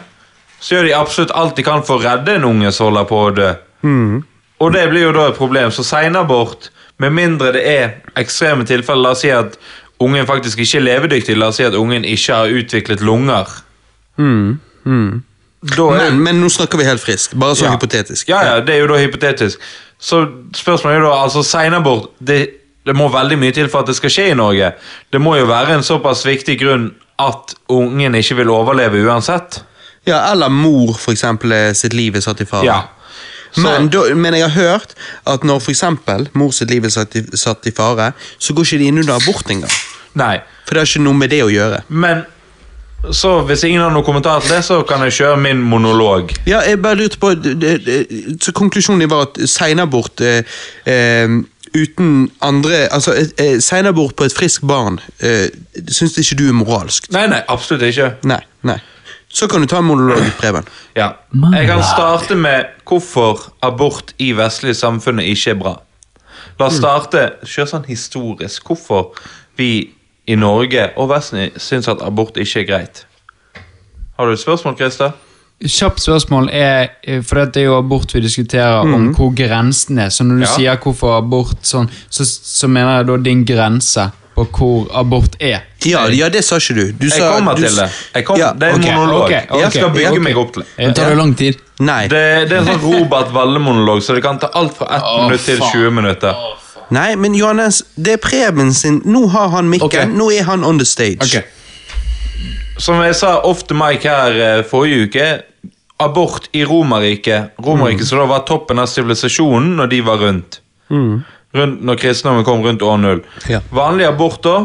så 0.60 0.75
gjør 0.76 0.83
de 0.86 0.94
absolutt 0.97 1.31
alt 1.34 1.57
de 1.57 1.62
kan 1.62 1.83
for 1.83 1.99
å 1.99 2.02
redde 2.05 2.34
en 2.36 2.44
unge 2.44 2.73
som 2.73 2.86
holder 2.91 3.05
på 3.09 3.20
å 3.26 3.34
dø. 3.34 3.50
Og 4.60 4.73
det 4.73 4.89
blir 4.91 5.02
jo 5.07 5.12
da 5.12 5.28
et 5.31 5.36
problem. 5.36 5.70
Så 5.70 5.83
senabort, 5.84 6.70
med 6.99 7.12
mindre 7.17 7.52
det 7.52 7.62
er 7.67 7.91
ekstreme 8.20 8.65
tilfeller, 8.68 9.02
la 9.02 9.10
oss 9.17 9.20
si 9.25 9.31
at 9.33 9.57
ungen 10.00 10.26
faktisk 10.28 10.59
ikke 10.60 10.76
er 10.78 10.84
levedyktig, 10.84 11.36
la 11.36 11.47
oss 11.49 11.57
si 11.57 11.65
at 11.65 11.75
ungen 11.75 12.05
ikke 12.05 12.34
har 12.34 12.47
utviklet 12.52 13.00
lunger. 13.00 13.49
Da 14.17 15.86
er 15.92 16.10
Men, 16.10 16.20
men 16.25 16.41
nå 16.41 16.49
snakker 16.52 16.78
vi 16.81 16.84
helt 16.89 17.00
friskt. 17.05 17.34
Bare 17.36 17.55
så 17.57 17.65
Ja. 17.67 17.73
hypotetisk. 17.76 18.28
Ja, 18.28 18.42
ja, 18.44 18.60
det 18.60 18.75
er 18.75 18.78
jo 18.81 18.86
da 18.86 18.99
hypotetisk. 19.00 19.59
Så 20.00 20.22
spørsmålet 20.56 20.96
er 20.96 21.02
jo 21.02 21.08
da, 21.10 21.16
altså 21.26 21.42
senabort, 21.44 22.10
det, 22.18 22.38
det 22.88 22.94
må 22.96 23.10
veldig 23.12 23.36
mye 23.40 23.52
til 23.56 23.68
for 23.68 23.84
at 23.84 23.90
det 23.90 23.96
skal 23.98 24.12
skje 24.14 24.30
i 24.32 24.38
Norge. 24.38 24.72
Det 25.12 25.20
må 25.20 25.36
jo 25.36 25.48
være 25.50 25.76
en 25.76 25.84
såpass 25.84 26.24
viktig 26.26 26.56
grunn 26.62 26.90
at 27.20 27.52
ungen 27.68 28.16
ikke 28.16 28.38
vil 28.40 28.52
overleve 28.54 29.02
uansett. 29.04 29.60
Ja, 30.08 30.22
eller 30.32 30.48
mor, 30.48 30.94
for 30.96 31.12
eksempel, 31.12 31.52
sitt 31.76 31.92
liv 31.92 32.16
er 32.16 32.24
satt 32.24 32.40
i 32.40 32.48
fare. 32.48 32.64
Ja. 32.64 32.80
Men, 33.60 33.90
da, 33.90 34.06
men 34.14 34.34
jeg 34.38 34.46
har 34.46 34.56
hørt 34.56 34.94
at 35.28 35.44
når 35.44 35.60
for 35.60 35.74
eksempel 35.74 36.28
mor 36.38 36.52
sitt 36.54 36.70
liv 36.70 36.86
er 36.86 36.92
satt 36.94 37.16
i, 37.18 37.24
satt 37.36 37.66
i 37.66 37.72
fare, 37.74 38.12
så 38.38 38.54
går 38.54 38.68
ikke 38.68 38.78
de 38.80 38.90
inn 38.92 39.00
under 39.02 39.18
abort 39.18 39.50
engang. 39.50 39.72
Nei, 40.18 40.36
For 40.64 40.74
det 40.74 40.84
har 40.84 40.88
ikke 40.88 41.02
noe 41.04 41.18
med 41.18 41.32
det 41.34 41.42
å 41.44 41.50
gjøre. 41.52 41.82
men 41.88 42.24
så 43.12 43.30
hvis 43.48 43.62
ingen 43.64 43.80
har 43.80 43.92
noen 43.94 44.04
kommentar 44.04 44.42
til 44.44 44.52
det, 44.54 44.60
så 44.64 44.82
kan 44.88 45.00
jeg 45.06 45.16
kjøre 45.16 45.38
min 45.40 45.62
monolog. 45.64 46.34
Ja, 46.48 46.60
jeg 46.68 46.82
bare 46.82 46.98
lurte 47.00 47.18
på 47.20 47.32
Så 48.42 48.52
konklusjonen 48.52 49.10
var 49.10 49.30
at 49.30 49.40
senabort 49.48 50.20
eh, 50.20 50.44
eh, 50.84 51.40
uten 51.74 52.30
andre 52.42 52.88
Altså, 52.92 53.14
eh, 53.38 53.60
senabort 53.60 54.16
på 54.16 54.24
et 54.24 54.34
friskt 54.36 54.66
barn 54.66 55.00
eh, 55.22 55.48
syns 55.88 56.18
ikke 56.18 56.38
du 56.42 56.48
er 56.48 56.56
moralsk? 56.58 57.08
Nei, 57.12 57.26
nei, 57.30 57.40
absolutt 57.48 57.88
ikke. 57.88 58.12
Nei. 58.28 58.42
nei. 58.62 58.78
Så 59.32 59.48
kan 59.48 59.62
du 59.62 59.66
ta 59.70 59.78
en 59.78 59.86
monolog, 59.86 60.24
Preben. 60.38 60.66
Ja. 60.96 61.12
Jeg 61.54 61.68
kan 61.70 61.82
starte 61.86 62.34
med 62.34 62.64
hvorfor 62.84 63.46
abort 63.62 64.12
i 64.18 64.32
vestlige 64.36 64.74
samfunnet 64.74 65.30
ikke 65.30 65.54
er 65.54 65.60
bra. 65.60 65.76
La 66.58 66.66
oss 66.66 66.80
starte 66.82 67.30
kjør 67.46 67.70
sånn 67.70 67.86
historisk. 67.88 68.66
Hvorfor 68.66 69.14
vi 69.56 69.94
i 70.31 70.36
Norge 70.39 70.91
og 71.00 71.10
Vesten 71.10 71.50
syns 71.60 71.89
at 71.91 72.02
abort 72.07 72.39
ikke 72.41 72.62
er 72.62 72.68
greit. 72.68 73.02
Har 74.18 74.28
du 74.31 74.36
et 74.36 74.42
spørsmål, 74.42 74.76
Christer? 74.78 75.17
Kjapt 75.60 76.00
spørsmål 76.00 76.49
er, 76.57 76.86
eh, 77.05 77.20
for 77.23 77.42
det 77.44 77.60
er 77.60 77.67
jo 77.67 77.75
abort 77.78 78.15
vi 78.15 78.20
diskuterer, 78.25 78.81
om 78.81 79.10
hvor 79.17 79.34
grensen 79.36 79.99
er. 80.00 80.09
Så 80.09 80.25
når 80.25 80.34
du 80.41 80.47
Ja. 80.47 80.55
sier 80.57 80.76
hvorfor 80.81 81.18
abort 81.18 81.60
sånn, 81.68 81.89
så, 82.09 82.25
så 82.25 82.68
mener 82.68 82.97
jeg 83.00 83.07
da 83.10 83.17
din 83.17 83.44
grense 83.44 84.07
på 84.36 84.47
hvor 84.57 84.86
abort 84.97 85.36
er. 85.41 85.67
Ja, 85.84 86.07
ja, 86.09 86.28
det 86.33 86.44
sa 86.44 86.57
ikke 86.57 86.75
du. 86.78 86.92
du 86.92 87.07
Jeg 87.09 87.12
sa, 87.18 87.33
kommer 87.36 87.57
du, 87.57 87.62
til 87.67 87.76
det. 87.76 87.91
Jeg 88.15 88.25
kom, 88.25 88.39
Ja, 88.39 88.52
det 88.52 88.62
er 88.62 88.75
en 88.75 88.81
okay, 88.84 88.94
monolog. 88.97 89.25
Okay, 89.25 89.42
okay, 89.50 89.60
jeg 89.60 89.73
skal 89.73 89.91
bygge 89.91 90.20
meg 90.20 90.36
opp 90.36 90.52
til 90.55 90.62
det. 90.62 90.86
Det 90.86 90.94
tar 90.97 91.10
jo 91.10 91.17
lang 91.20 91.34
tid. 91.36 91.60
Nei. 91.81 92.02
Det, 92.09 92.23
det 92.49 92.57
er 92.57 92.60
en 92.62 92.67
sånn 92.73 92.84
Robert 92.94 93.33
Valle-monolog, 93.33 94.02
så 94.05 94.15
det 94.17 94.23
kan 94.25 94.39
ta 94.41 94.49
alt 94.55 94.76
fra 94.76 94.86
1 94.97 95.26
minutt 95.26 95.44
til 95.44 95.60
20 95.60 95.91
minutter. 95.91 96.34
Nei, 96.90 97.14
men 97.16 97.34
Johannes, 97.38 97.82
det 97.96 98.16
er 98.16 98.22
Preben 98.22 98.72
sin 98.74 99.00
Nå 99.04 99.26
har 99.30 99.48
han 99.54 99.68
mikken, 99.70 99.86
Okay. 99.86 100.06
nå 100.10 100.30
er 100.34 100.42
han 100.48 100.64
on 100.64 100.78
the 100.78 100.84
stage. 100.88 101.42
Som 102.80 103.00
jeg 103.04 103.14
sa 103.18 103.36
off 103.44 103.62
the 103.68 103.74
mic 103.76 104.02
her 104.08 104.36
eh, 104.40 104.62
forrige 104.64 105.06
uke, 105.06 105.28
abort 106.00 106.48
i 106.56 106.64
Romerriket. 106.64 107.50
Romerriket 107.60 108.06
som 108.08 108.18
da 108.22 108.24
var 108.30 108.46
toppen 108.48 108.78
av 108.80 108.88
sivilisasjonen 108.88 109.74
når 109.76 109.90
de 109.92 110.00
var 110.06 110.16
rundt. 110.22 110.60
rundt 111.54 111.82
når 111.84 111.98
kristendommen 112.00 112.44
kom 112.46 112.62
rundt 112.64 112.82
år 112.82 112.96
null. 112.98 113.20
Ja. 113.50 113.60
Vanlig 113.74 114.06
abort 114.08 114.40
da 114.42 114.56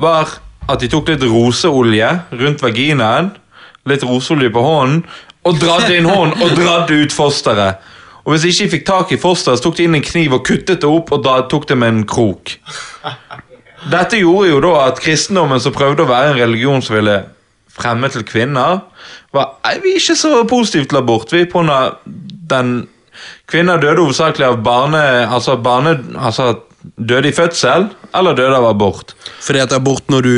var 0.00 0.28
at 0.68 0.80
de 0.80 0.88
tok 0.88 1.08
litt 1.12 1.22
roseolje 1.22 2.08
rundt 2.32 2.62
vaginaen, 2.62 3.30
litt 3.86 4.02
roseolje 4.06 4.50
på 4.52 4.62
hånden, 4.64 5.04
og 5.46 5.56
dradde 5.60 5.94
inn 5.96 6.04
hånden 6.10 6.42
og 6.42 6.52
dradde 6.58 6.98
ut 7.04 7.14
fosteret. 7.16 7.78
Og 8.24 8.32
hvis 8.32 8.44
de 8.44 8.52
ikke 8.52 8.72
fikk 8.76 8.86
tak 8.88 9.12
i 9.14 9.20
fosteret, 9.20 9.58
så 9.60 9.66
tok 9.66 9.78
de 9.78 9.86
inn 9.88 9.96
en 9.98 10.04
kniv 10.04 10.36
og 10.36 10.44
kuttet 10.46 10.82
det 10.82 10.88
opp 10.88 11.12
og 11.16 11.24
da 11.24 11.40
tok 11.50 11.68
det 11.70 11.78
med 11.80 11.94
en 11.94 12.06
krok. 12.08 12.56
Dette 13.94 14.20
gjorde 14.20 14.50
jo 14.50 14.60
da 14.60 14.72
at 14.90 15.00
kristendommen, 15.00 15.60
som 15.62 15.72
prøvde 15.72 16.04
å 16.04 16.10
være 16.10 16.34
en 16.34 16.40
religion 16.42 16.82
som 16.84 16.98
ville 16.98 17.22
fremme 17.72 18.10
til 18.12 18.26
kvinner, 18.28 18.82
var 19.32 19.54
nei, 19.64 19.76
vi 19.80 19.94
er 19.94 20.02
ikke 20.02 20.18
så 20.18 20.42
positive 20.48 20.90
til 20.90 21.00
abort. 21.00 21.32
Vi 21.32 21.46
på 21.48 21.62
den 21.64 22.80
Kvinner 23.50 23.80
døde 23.82 24.00
hovedsakelig 24.00 24.46
av 24.46 24.60
barne... 24.64 25.00
Altså, 25.26 25.56
barne, 25.60 25.96
altså 26.16 26.52
døde 26.96 27.28
i 27.28 27.32
fødsel 27.36 27.88
eller 28.16 28.34
døde 28.34 28.56
av 28.56 28.64
abort. 28.70 29.12
Fordi 29.44 29.60
at 29.60 29.72
abort, 29.72 30.02
når 30.10 30.22
du, 30.22 30.30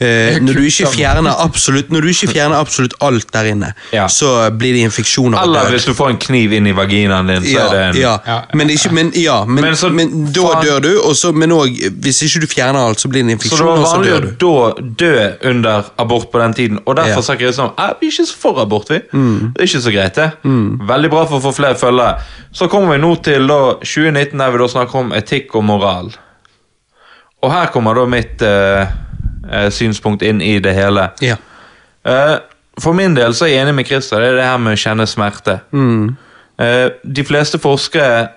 eh, 0.00 0.38
når 0.40 0.54
du 0.56 0.62
ikke 0.66 0.88
fjerner 0.94 1.34
absolutt 1.44 1.90
Når 1.92 2.00
du 2.02 2.08
ikke 2.08 2.28
fjerner 2.32 2.56
absolutt 2.58 2.94
alt 3.00 3.28
der 3.32 3.44
inne, 3.52 3.72
Ja. 3.92 4.06
så 4.08 4.50
blir 4.50 4.72
det 4.74 4.80
infeksjoner 4.88 5.38
Eller 5.42 5.70
hvis 5.70 5.84
du 5.86 5.92
får 5.94 6.10
en 6.10 6.18
kniv 6.18 6.52
inn 6.52 6.66
i 6.66 6.72
vaginaen 6.72 7.26
din, 7.28 7.42
så 7.42 7.52
Ja, 7.52 7.66
er 7.66 7.92
det 7.92 7.96
en 7.96 8.00
ja. 8.02 8.40
Men, 8.54 8.68
ikke, 8.70 8.92
men, 8.92 9.12
ja, 9.14 9.44
men, 9.44 9.60
Men 9.64 9.76
så- 9.76 9.90
men 9.92 10.32
da 10.32 10.40
faen- 10.40 10.64
dør 10.64 10.80
du, 10.82 11.00
og 11.04 11.14
så, 11.16 11.32
men 11.34 11.50
òg 11.50 11.78
Hvis 12.00 12.22
ikke 12.22 12.40
du 12.40 12.46
fjerner 12.46 12.80
alt, 12.88 12.98
så 13.00 13.08
blir 13.08 13.22
det 13.22 13.30
en 13.30 13.38
infeksjon, 13.38 13.68
og 13.68 13.86
Så 13.86 14.02
dør 14.02 14.20
du. 14.20 14.28
Så 14.28 14.38
det 14.38 14.48
var 14.48 14.74
vanlig 14.74 14.88
å 14.88 14.96
dø 14.96 15.48
under 15.50 15.84
abort 15.98 16.30
på 16.32 16.38
den 16.40 16.54
tiden. 16.54 16.78
Og 16.86 16.96
derfor 16.96 17.16
Ja. 17.16 17.20
sa 17.22 17.34
Kristian 17.36 17.70
at 17.78 17.96
vi 18.00 18.06
er 18.08 18.10
ikke 18.10 18.26
så 18.26 18.36
for 18.36 18.60
abort. 18.60 18.88
vi. 18.88 19.00
Mm. 19.12 19.52
Det 19.54 19.60
er 19.62 19.66
ikke 19.66 19.82
så 19.84 19.92
greit, 19.92 20.14
det. 20.14 20.32
Veldig 20.44 21.10
bra 21.10 21.24
for 21.26 21.38
å 21.38 21.42
få 21.42 21.54
flere 21.54 21.74
følgere. 21.74 22.20
Så 22.52 22.68
kommer 22.68 22.96
vi 22.96 22.98
nå 23.06 23.22
til 23.22 23.46
da, 23.46 23.74
2019, 23.84 24.38
der 24.38 24.50
vi 24.50 24.58
da 24.58 24.66
snakker 24.66 24.94
om 24.96 25.12
etikk 25.12 25.54
og 25.54 25.64
moral. 25.64 25.89
Og 27.40 27.52
her 27.52 27.70
kommer 27.72 27.96
da 27.96 28.06
mitt 28.10 28.42
eh, 28.44 28.96
eh, 29.50 29.68
synspunkt 29.72 30.22
inn 30.26 30.42
i 30.44 30.58
det 30.62 30.74
hele. 30.76 31.08
Ja. 31.24 31.36
Eh, 32.04 32.36
for 32.80 32.96
min 32.96 33.16
del 33.16 33.34
så 33.36 33.46
er 33.46 33.54
jeg 33.54 33.64
enig 33.64 33.76
med 33.78 33.88
Christer. 33.88 34.20
Det 34.20 34.32
er 34.32 34.40
det 34.40 34.48
her 34.48 34.60
med 34.60 34.76
å 34.76 34.80
kjenne 34.80 35.06
smerte. 35.08 35.60
Mm. 35.72 36.16
Eh, 36.60 36.86
de 37.02 37.24
fleste 37.24 37.60
forskere 37.60 38.28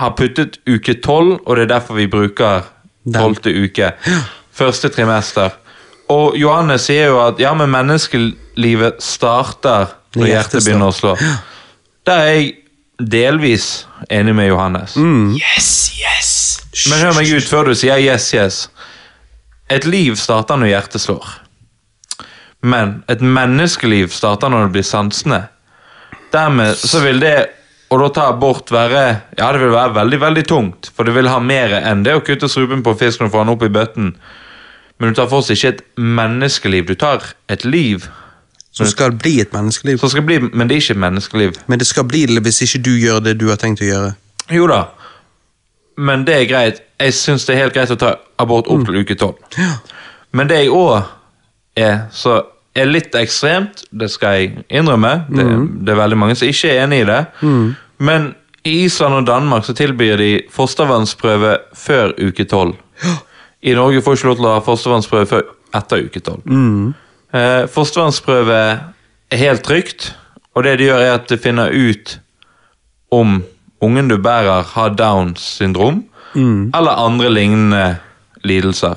har 0.00 0.14
puttet 0.18 0.60
uke 0.70 0.94
tolv, 1.02 1.40
og 1.46 1.56
det 1.56 1.66
er 1.66 1.72
derfor 1.74 1.98
vi 1.98 2.06
bruker 2.10 2.68
tolvte 3.14 3.50
uke. 3.50 3.92
Første 4.54 4.90
trimester. 4.94 5.56
Og 6.10 6.36
Johannes 6.38 6.86
sier 6.86 7.10
jo 7.10 7.20
at 7.22 7.40
ja, 7.42 7.52
men 7.54 7.70
menneskelivet 7.70 9.02
starter 9.02 9.94
når 10.18 10.32
hjertet 10.32 10.64
begynner 10.64 10.90
å 10.90 10.94
slå. 10.94 11.14
Der 12.06 12.24
er 12.24 12.32
jeg 12.34 12.48
delvis 13.00 13.86
enig 14.10 14.34
med 14.36 14.50
Johannes. 14.50 14.96
Yes, 15.38 15.70
yes! 15.98 16.59
Men 16.90 17.02
hør 17.02 17.16
meg 17.18 17.30
ut 17.34 17.46
før 17.50 17.70
du 17.70 17.74
sier 17.78 17.98
yes, 17.98 18.30
yes. 18.34 18.64
Et 19.70 19.86
liv 19.86 20.16
starter 20.18 20.58
når 20.58 20.72
hjertet 20.72 21.02
slår. 21.02 21.30
Men 22.62 23.00
et 23.10 23.22
menneskeliv 23.22 24.12
starter 24.14 24.52
når 24.52 24.68
det 24.68 24.74
blir 24.76 24.86
sansende. 24.86 25.40
Dermed 26.34 26.78
så 26.78 27.00
vil 27.02 27.22
det 27.22 27.36
å 27.90 27.98
da 27.98 28.08
ta 28.14 28.28
abort 28.30 28.70
være 28.70 29.02
Ja, 29.38 29.48
det 29.50 29.62
vil 29.64 29.72
være 29.74 29.96
veldig, 29.96 30.20
veldig 30.22 30.44
tungt. 30.46 30.90
For 30.94 31.06
det 31.06 31.16
vil 31.16 31.30
ha 31.30 31.40
mer 31.42 31.74
enn 31.80 32.04
det 32.06 32.14
å 32.18 32.22
kutte 32.26 32.50
strupen 32.50 32.84
på 32.86 32.94
fisken 33.00 33.26
og 33.26 33.34
få 33.34 33.42
den 33.42 33.54
opp 33.56 33.64
i 33.66 33.72
bøtten. 33.72 34.14
Men 35.00 35.10
du 35.10 35.18
tar 35.18 35.30
for 35.32 35.42
deg 35.42 35.58
ikke 35.58 35.74
et 35.74 35.84
menneskeliv. 35.96 36.86
Du 36.92 36.94
tar 36.94 37.32
et 37.50 37.64
liv 37.64 38.06
Som 38.70 38.86
skal 38.86 39.16
bli 39.18 39.40
et 39.42 39.52
menneskeliv. 39.52 39.98
bli 40.22 40.38
Men 40.52 40.68
det 40.68 40.76
er 40.76 40.84
ikke 40.84 40.94
et 40.94 41.04
menneskeliv. 41.06 41.58
Men 41.66 41.80
det 41.80 41.88
skal 41.88 42.06
bli 42.06 42.26
det 42.26 42.44
hvis 42.46 42.62
ikke 42.68 42.82
du 42.86 42.92
gjør 42.94 43.24
det 43.24 43.38
du 43.40 43.48
har 43.48 43.58
tenkt 43.58 43.82
å 43.82 43.88
gjøre. 43.88 44.12
Jo 44.54 44.68
da. 44.70 44.84
Men 46.00 46.24
det 46.24 46.34
er 46.38 46.46
greit. 46.48 46.80
Jeg 47.00 47.14
syns 47.16 47.44
det 47.48 47.54
er 47.54 47.62
helt 47.64 47.74
greit 47.76 47.92
å 47.92 47.98
ta 48.00 48.14
abort 48.40 48.68
opp 48.72 48.86
til 48.88 49.00
uke 49.02 49.16
tolv. 49.20 49.36
Men 50.32 50.48
det 50.48 50.62
jeg 50.62 50.72
òg 50.72 51.02
er 51.80 52.06
så 52.14 52.38
er 52.78 52.86
litt 52.86 53.14
ekstremt, 53.18 53.82
det 53.90 54.08
skal 54.12 54.36
jeg 54.38 54.64
innrømme. 54.70 55.10
Det, 55.28 55.44
det 55.84 55.92
er 55.92 55.98
veldig 55.98 56.18
mange 56.20 56.36
som 56.38 56.48
ikke 56.48 56.70
er 56.70 56.84
enig 56.84 57.00
i 57.02 57.08
det. 57.08 57.18
Men 57.98 58.30
i 58.64 58.74
Island 58.84 59.14
og 59.18 59.26
Danmark 59.26 59.64
så 59.66 59.74
tilbyr 59.74 60.16
de 60.20 60.30
fostervannsprøve 60.52 61.56
før 61.76 62.12
uke 62.20 62.44
tolv. 62.44 62.76
I 63.62 63.74
Norge 63.76 64.00
får 64.04 64.14
du 64.14 64.18
ikke 64.20 64.28
lov 64.30 64.36
til 64.38 64.46
å 64.48 64.54
ha 64.54 64.60
fostervannsprøve 64.64 65.26
før 65.26 65.42
etter 65.76 66.06
uke 66.06 66.20
tolv. 66.24 66.44
Eh, 67.32 67.66
fostervannsprøve 67.72 68.60
er 69.30 69.36
helt 69.42 69.62
trygt, 69.66 70.12
og 70.54 70.64
det 70.64 70.78
de 70.80 70.88
gjør, 70.90 71.00
er 71.04 71.14
at 71.18 71.28
de 71.30 71.38
finner 71.38 71.70
ut 71.74 72.18
om 73.10 73.40
ungen 73.82 74.08
du 74.08 74.16
bærer 74.18 74.62
har 74.74 74.88
Downs 74.94 75.40
syndrom 75.40 76.04
eller 76.34 76.90
andre 77.06 77.30
lignende 77.32 77.96
lidelser. 78.44 78.94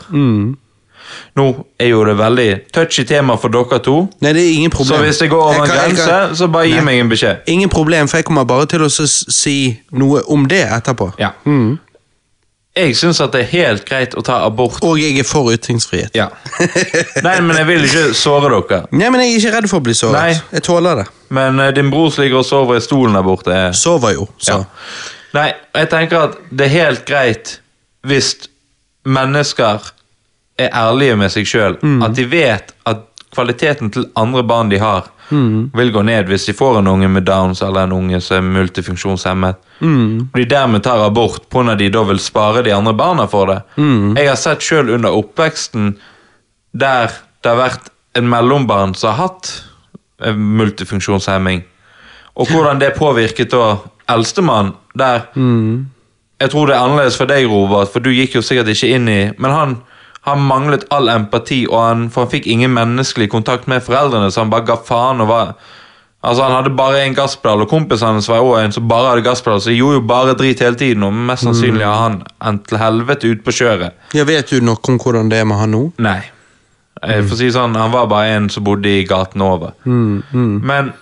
Nå 1.36 1.46
er 1.80 1.88
jo 1.90 2.04
det 2.06 2.14
veldig 2.18 2.48
touchy 2.74 3.04
tema 3.06 3.36
for 3.38 3.50
dere 3.54 3.80
to, 3.84 3.96
Nei, 4.22 4.34
det 4.34 4.42
er 4.44 4.54
ingen 4.56 4.72
problem. 4.72 4.98
så 4.98 5.04
hvis 5.04 5.18
det 5.18 5.30
går 5.30 5.42
over 5.44 5.64
en 5.64 5.70
grense, 5.70 6.06
kan- 6.10 6.36
så 6.36 6.48
bare 6.48 6.68
gi 6.68 6.74
Nei. 6.76 6.84
meg 6.86 7.00
en 7.00 7.10
beskjed. 7.10 7.38
Ingen 7.48 7.70
problem, 7.70 8.08
for 8.08 8.18
jeg 8.18 8.26
kommer 8.26 8.44
bare 8.46 8.66
til 8.66 8.80
å 8.82 8.90
si 8.90 9.80
noe 9.92 10.22
om 10.30 10.46
det 10.48 10.64
etterpå. 10.68 11.12
Ja. 11.20 11.30
Jeg 12.74 12.96
syns 12.98 13.20
at 13.22 13.36
det 13.36 13.44
er 13.44 13.50
helt 13.52 13.84
greit 13.86 14.16
å 14.18 14.24
ta 14.26 14.40
abort. 14.48 14.80
Og 14.82 14.98
jeg 14.98 15.20
er 15.22 15.28
for 15.30 15.52
ytringsfrihet. 15.54 16.16
Ja. 16.18 16.32
Nei, 17.26 17.36
men 17.46 17.54
jeg 17.60 17.68
vil 17.70 17.86
ikke 17.86 18.06
såre 18.18 18.50
dere. 18.50 18.80
Nei, 18.90 19.12
men 19.14 19.22
jeg 19.22 19.36
er 19.36 19.42
ikke 19.42 19.52
redd 19.60 19.68
for 19.70 19.82
å 19.84 19.86
bli 19.86 19.94
såret. 19.98 20.18
Nei. 20.18 20.56
Jeg 20.58 20.66
tåler 20.66 21.04
det. 21.04 21.06
Men 21.38 21.62
uh, 21.62 21.70
din 21.76 21.92
bror 21.94 22.10
som 22.14 22.26
ligger 22.26 22.42
og 22.42 22.48
sover 22.50 22.82
i 22.82 22.84
stolen 22.84 23.14
der 23.18 23.26
borte. 23.28 23.60
Sover 23.78 24.16
jo, 24.18 24.26
så. 24.42 24.64
Ja. 24.64 24.90
Nei, 25.38 25.48
jeg 25.78 25.90
tenker 25.94 26.28
at 26.32 26.42
det 26.50 26.66
er 26.66 26.74
helt 26.74 27.06
greit 27.10 27.56
hvis 28.10 28.34
mennesker 29.06 29.94
er 30.62 30.74
ærlige 30.74 31.18
med 31.22 31.34
seg 31.34 31.50
sjøl. 31.50 31.78
At 32.06 32.18
de 32.18 32.26
vet 32.30 32.74
at 32.90 33.06
kvaliteten 33.34 33.94
til 33.94 34.10
andre 34.20 34.44
barn 34.46 34.74
de 34.74 34.82
har, 34.82 35.13
vil 35.30 35.92
gå 35.92 36.02
ned 36.06 36.28
hvis 36.30 36.46
de 36.46 36.54
får 36.54 36.80
en 36.80 36.88
unge 36.88 37.08
med 37.10 37.26
Downs 37.28 37.62
eller 37.62 37.88
en 37.88 37.96
unge 37.96 38.20
som 38.22 38.38
er 38.38 38.60
multifunksjonshemmet. 38.60 39.60
Mm. 39.80 40.30
de 40.34 40.46
dermed 40.46 40.84
tar 40.84 41.02
abort 41.04 41.50
på 41.50 41.64
når 41.64 41.76
de 41.80 41.90
da 41.90 42.04
vil 42.08 42.20
spare 42.20 42.64
de 42.64 42.74
andre 42.74 42.94
barna 42.94 43.28
for 43.28 43.50
det. 43.52 43.62
Jeg 43.78 44.30
har 44.30 44.40
sett 44.40 44.64
sjøl 44.64 44.90
under 44.90 45.12
oppveksten 45.12 45.96
der 46.74 47.12
det 47.44 47.52
har 47.52 47.60
vært 47.60 47.90
en 48.18 48.30
mellombarn 48.30 48.94
som 48.96 49.12
har 49.14 49.28
hatt 49.28 49.50
eh, 50.24 50.36
multifunksjonshemming, 50.36 51.64
og 52.34 52.50
hvordan 52.50 52.80
det 52.82 52.96
påvirket 52.98 53.52
da 53.52 53.78
eldstemann 54.10 54.74
der 54.98 55.28
Jeg 56.40 56.50
tror 56.52 56.68
det 56.68 56.76
er 56.76 56.82
annerledes 56.82 57.16
for 57.16 57.30
deg, 57.30 57.46
Robert, 57.48 57.92
for 57.94 58.04
du 58.04 58.10
gikk 58.12 58.36
jo 58.36 58.42
sikkert 58.42 58.68
ikke 58.74 58.90
inn 58.96 59.08
i 59.08 59.32
Men 59.38 59.52
han, 59.52 59.76
han 60.24 60.44
manglet 60.48 60.86
all 60.96 61.10
empati, 61.12 61.66
og 61.68 61.80
han, 61.82 62.04
for 62.12 62.24
han 62.24 62.32
fikk 62.32 62.46
ingen 62.48 62.72
menneskelig 62.72 63.28
kontakt 63.32 63.68
med 63.68 63.84
foreldrene, 63.84 64.32
så 64.32 64.44
han 64.44 64.52
bare 64.54 64.68
ga 64.72 64.78
faen 64.88 65.24
og 65.24 65.32
var 65.32 65.56
Altså 66.24 66.46
Han 66.46 66.54
hadde 66.56 66.70
bare 66.72 67.02
en 67.04 67.16
gasspedal, 67.18 67.66
og 67.66 67.68
kompisen 67.68 68.08
hans 68.08 68.30
var 68.32 68.40
også 68.40 68.62
en 68.64 68.72
som 68.72 68.86
bare 68.88 69.10
hadde 69.10 69.26
gasspedal, 69.26 69.60
så 69.60 69.74
de 69.74 69.76
gjorde 69.76 69.98
jo 69.98 70.04
bare 70.08 70.36
drit 70.40 70.62
hele 70.64 70.78
tiden, 70.80 71.04
og 71.04 71.12
mest 71.14 71.44
sannsynlig 71.44 71.84
har 71.84 71.98
han 72.00 72.16
endt 72.48 72.64
til 72.70 72.80
helvete 72.80 73.28
ut 73.28 73.42
på 73.44 73.52
kjøret. 73.52 73.98
Ja, 74.16 74.24
Vet 74.24 74.54
du 74.54 74.64
noe 74.64 74.80
om 74.88 75.00
hvordan 75.04 75.28
det 75.28 75.42
er 75.42 75.50
med 75.50 75.60
han 75.60 75.76
nå? 75.76 75.82
Nei. 76.00 76.22
Jeg 77.04 77.26
får 77.28 77.42
si 77.42 77.50
sånn, 77.52 77.76
Han 77.76 77.92
var 77.92 78.08
bare 78.08 78.38
en 78.38 78.48
som 78.50 78.64
bodde 78.64 78.88
i 78.88 79.04
gaten 79.04 79.44
over. 79.44 79.74
Mm, 79.84 80.24
mm. 80.32 80.56
Men 80.64 80.94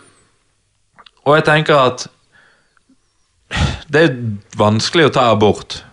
Og 1.26 1.36
jeg 1.38 1.46
tenker 1.46 1.78
at 1.78 2.08
det 3.92 4.02
er 4.08 4.16
vanskelig 4.58 5.12
å 5.12 5.14
ta 5.14 5.28
abort. 5.30 5.84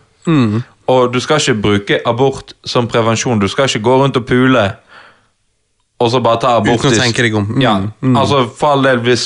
Og 0.89 1.13
du 1.13 1.21
skal 1.21 1.37
ikke 1.41 1.61
bruke 1.63 2.01
abort 2.09 2.55
som 2.65 2.89
prevensjon. 2.89 3.39
Du 3.39 3.49
skal 3.49 3.69
ikke 3.69 3.85
gå 3.85 3.97
rundt 4.01 4.17
og 4.17 4.25
pule 4.27 4.67
og 5.99 6.11
så 6.11 6.21
bare 6.23 6.39
ta 6.41 6.55
abort. 6.59 6.79
Uten 6.79 6.95
å 6.95 7.01
tenke 7.03 7.25
deg 7.27 7.35
om. 7.35 7.49
Mm, 7.51 7.63
Ja, 7.63 7.73
altså 8.21 8.45
For 8.55 8.77
all 8.77 8.85
del, 8.87 9.01
hvis 9.03 9.25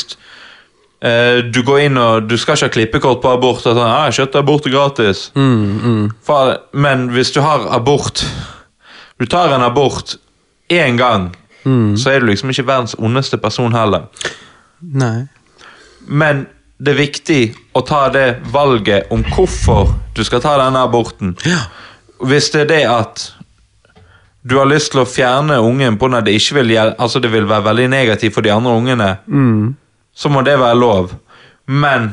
uh, 1.05 1.43
du 1.53 1.61
går 1.67 1.83
inn 1.87 1.99
og 2.01 2.29
Du 2.31 2.37
skal 2.41 2.57
ikke 2.57 2.71
ha 2.71 2.73
klippekort 2.79 3.21
på 3.23 3.33
abort. 3.35 3.67
Og 3.67 3.77
sånn, 3.77 3.85
ah, 3.85 4.09
'Kjøttabort 4.11 4.67
er 4.67 4.73
gratis'. 4.73 5.27
For, 6.25 6.57
men 6.73 7.11
hvis 7.13 7.33
du 7.33 7.41
har 7.45 7.69
abort 7.71 8.25
Du 9.21 9.27
tar 9.27 9.53
en 9.55 9.63
abort 9.63 10.17
én 10.73 10.97
gang, 10.97 11.37
så 11.97 12.11
er 12.11 12.21
du 12.21 12.27
liksom 12.27 12.51
ikke 12.51 12.67
verdens 12.67 12.97
ondeste 12.99 13.37
person 13.39 13.73
heller. 13.73 14.09
Nei. 14.81 15.29
Men 16.09 16.47
det 16.83 16.95
er 16.95 16.99
viktig 16.99 17.41
å 17.79 17.83
ta 17.87 18.09
det 18.11 18.27
valget 18.53 19.11
om 19.15 19.23
hvorfor 19.35 19.93
du 20.17 20.25
skal 20.27 20.43
ta 20.43 20.57
denne 20.59 20.83
aborten. 20.83 21.37
Hvis 22.27 22.51
det 22.55 22.65
er 22.65 22.71
det 22.73 22.83
at 22.91 23.29
du 24.43 24.57
har 24.59 24.67
lyst 24.67 24.91
til 24.91 25.05
å 25.05 25.07
fjerne 25.07 25.61
ungen 25.63 25.95
på 26.01 26.09
at 26.11 26.27
det 26.27 26.35
ikke 26.35 26.59
vil 26.59 26.73
gjelde, 26.75 26.97
altså 26.99 27.21
det 27.23 27.31
vil 27.31 27.47
være 27.47 27.69
veldig 27.69 27.87
negativt 27.93 28.35
for 28.35 28.43
de 28.43 28.51
andre 28.51 28.73
ungene, 28.75 29.11
så 30.15 30.29
må 30.29 30.43
det 30.43 30.59
være 30.59 30.79
lov. 30.81 31.13
Men 31.71 32.11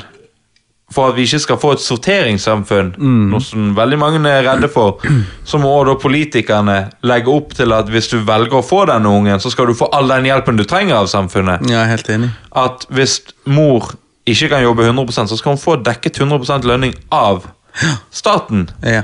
for 0.90 1.10
at 1.10 1.16
vi 1.18 1.22
ikke 1.26 1.38
skal 1.42 1.58
få 1.62 1.72
et 1.76 1.82
sorteringssamfunn, 1.82 2.92
noe 3.30 3.40
som 3.42 3.72
veldig 3.76 3.98
mange 3.98 4.22
er 4.30 4.42
redde 4.46 4.70
for, 4.70 5.02
så 5.46 5.58
må 5.62 5.72
da 5.86 5.96
politikerne 6.02 6.78
legge 7.06 7.30
opp 7.30 7.54
til 7.58 7.74
at 7.74 7.90
hvis 7.90 8.10
du 8.10 8.20
velger 8.26 8.58
å 8.58 8.62
få 8.66 8.84
denne 8.90 9.10
ungen, 9.10 9.42
så 9.42 9.50
skal 9.50 9.70
du 9.70 9.74
få 9.78 9.90
all 9.94 10.10
den 10.10 10.30
hjelpen 10.30 10.58
du 10.58 10.64
trenger 10.66 11.00
av 11.02 11.10
samfunnet 11.10 11.66
er 11.70 11.90
helt 11.90 12.10
enig. 12.10 12.30
at 12.54 12.86
hvis 12.90 13.20
mor 13.46 13.92
ikke 14.28 14.48
kan 14.52 14.62
jobbe 14.62 14.88
100% 14.88 15.30
så 15.30 15.36
skal 15.36 15.54
hun 15.54 15.62
få 15.62 15.76
dekket 15.84 16.20
100% 16.20 16.66
lønning 16.68 16.94
av 17.10 17.46
staten. 18.10 18.68
Ja. 18.84 19.02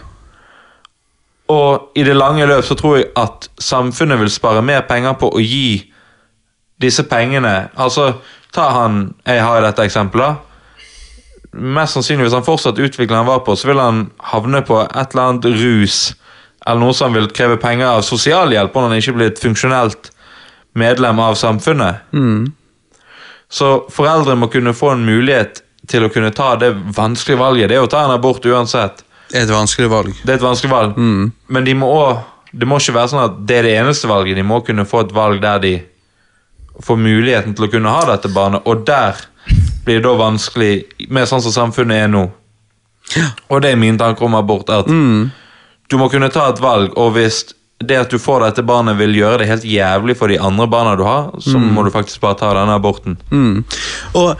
Og 1.48 1.92
i 1.94 2.02
det 2.02 2.16
lange 2.16 2.46
løp 2.46 2.64
så 2.66 2.74
tror 2.74 2.96
jeg 2.98 3.10
at 3.16 3.48
samfunnet 3.62 4.18
vil 4.20 4.30
spare 4.30 4.62
mer 4.62 4.82
penger 4.88 5.14
på 5.20 5.30
å 5.30 5.42
gi 5.42 5.86
disse 6.82 7.06
pengene. 7.08 7.68
Altså, 7.78 8.18
ta 8.52 8.68
han 8.74 9.14
jeg 9.26 9.42
har 9.44 9.60
i 9.60 9.64
dette 9.64 9.86
eksempelet. 9.86 10.42
Mest 11.56 11.96
sannsynlig 11.96 12.26
hvis 12.26 12.36
han 12.36 12.44
fortsatt 12.44 12.78
utvikler 12.82 13.22
han 13.22 13.28
var 13.28 13.44
på, 13.46 13.54
så 13.56 13.70
vil 13.70 13.80
han 13.80 14.08
havne 14.32 14.60
på 14.66 14.82
et 14.84 15.14
eller 15.14 15.30
annet 15.30 15.50
rus 15.56 16.00
eller 16.66 16.82
noe 16.82 16.94
som 16.98 17.14
vil 17.14 17.28
kreve 17.30 17.60
penger 17.62 17.86
av 17.86 18.02
sosialhjelp 18.02 18.74
om 18.74 18.88
han 18.88 18.98
ikke 18.98 19.14
blir 19.14 19.30
et 19.30 19.40
funksjonelt 19.40 20.10
medlem 20.76 21.20
av 21.22 21.36
samfunnet. 21.38 22.02
Så 23.52 23.86
foreldre 23.94 24.34
må 24.38 24.48
kunne 24.52 24.74
få 24.74 24.92
en 24.94 25.04
mulighet 25.06 25.62
til 25.86 26.06
å 26.06 26.10
kunne 26.10 26.32
ta 26.34 26.54
det 26.58 26.72
vanskelige 26.96 27.40
valget. 27.40 27.68
Det 27.70 27.76
er 27.78 27.84
å 27.84 27.90
ta 27.90 28.04
en 28.04 28.14
abort 28.16 28.46
uansett. 28.46 29.04
Det 29.30 29.38
er 29.38 29.46
et 29.46 29.54
vanskelig 29.54 29.90
valg. 29.90 30.14
Det 30.22 30.32
er 30.32 30.40
et 30.40 30.46
vanskelig 30.46 30.72
valg. 30.72 30.96
Men 30.98 31.66
de 31.66 31.74
må 31.78 31.90
også, 31.90 32.24
det 32.56 32.66
må 32.68 32.78
ikke 32.80 32.96
være 32.96 33.12
sånn 33.12 33.24
at 33.24 33.38
det 33.46 33.58
er 33.58 33.68
det 33.68 33.76
eneste 33.82 34.10
valget. 34.10 34.38
De 34.38 34.46
må 34.46 34.60
kunne 34.66 34.86
få 34.88 35.04
et 35.04 35.14
valg 35.14 35.42
der 35.42 35.62
de 35.62 35.74
får 36.84 36.98
muligheten 37.00 37.54
til 37.56 37.66
å 37.66 37.72
kunne 37.72 37.92
ha 37.92 38.02
dette 38.10 38.28
barnet, 38.34 38.66
og 38.68 38.84
der 38.86 39.16
blir 39.86 40.00
det 40.00 40.04
da 40.04 40.12
vanskelig, 40.18 40.72
med 41.08 41.28
sånn 41.30 41.40
som 41.44 41.54
samfunnet 41.54 42.04
er 42.04 42.10
nå. 42.12 42.24
Og 43.48 43.62
det 43.62 43.70
er 43.70 43.80
mine 43.80 43.98
tanker 44.00 44.26
om 44.26 44.34
abort, 44.36 44.68
at 44.68 44.90
du 44.90 45.96
må 45.96 46.10
kunne 46.12 46.28
ta 46.34 46.48
et 46.50 46.60
valg, 46.60 46.92
og 46.98 47.14
hvis 47.16 47.44
det 47.84 47.96
at 48.00 48.10
du 48.10 48.18
får 48.18 48.40
dette 48.46 48.62
barnet 48.64 48.96
vil 48.96 49.12
gjøre 49.18 49.42
det 49.42 49.48
helt 49.50 49.64
jævlig 49.68 50.16
for 50.16 50.32
de 50.32 50.38
andre 50.40 50.66
barna 50.72 50.94
du 50.96 51.02
har, 51.04 51.30
så 51.44 51.58
må 51.60 51.82
du 51.84 51.90
faktisk 51.92 52.20
bare 52.22 52.38
ta 52.40 52.52
denne 52.56 52.72
aborten. 52.78 53.18
Mm. 53.30 53.64
Og 54.16 54.36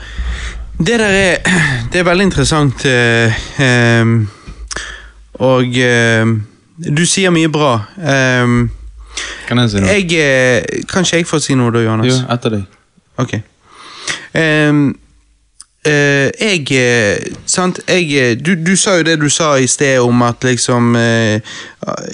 det 0.79 0.97
der 0.99 1.13
er 1.13 1.37
Det 1.91 1.99
er 2.01 2.03
veldig 2.07 2.25
interessant. 2.31 2.85
eh, 2.85 3.33
eh, 3.61 4.05
og 5.39 5.77
eh, 5.77 6.25
du 6.77 7.05
sier 7.09 7.29
mye 7.33 7.49
bra. 7.49 7.75
Ehm, 8.01 8.69
Kan 9.47 9.57
jeg 9.61 9.69
si 9.71 9.79
noe? 9.81 9.89
jeg 9.93 10.11
eh, 10.17 10.83
Kan 10.89 11.05
ikke 11.05 11.17
jeg 11.21 11.27
få 11.29 11.39
si 11.41 11.55
noe 11.57 11.71
da, 11.73 11.81
Johannes? 11.85 12.09
Jo, 12.09 12.25
etter 12.33 12.53
deg. 12.57 12.65
Ok. 13.21 13.33
Ehm, 14.37 14.83
eh, 15.85 16.29
jeg 16.41 16.67
eh, 16.77 17.31
Sant, 17.49 17.79
jeg 17.87 18.41
du, 18.45 18.55
du 18.61 18.75
sa 18.77 18.97
jo 18.99 19.07
det 19.07 19.17
du 19.21 19.29
sa 19.29 19.55
i 19.57 19.67
sted 19.69 19.99
om 20.03 20.21
at 20.25 20.43
liksom 20.45 20.93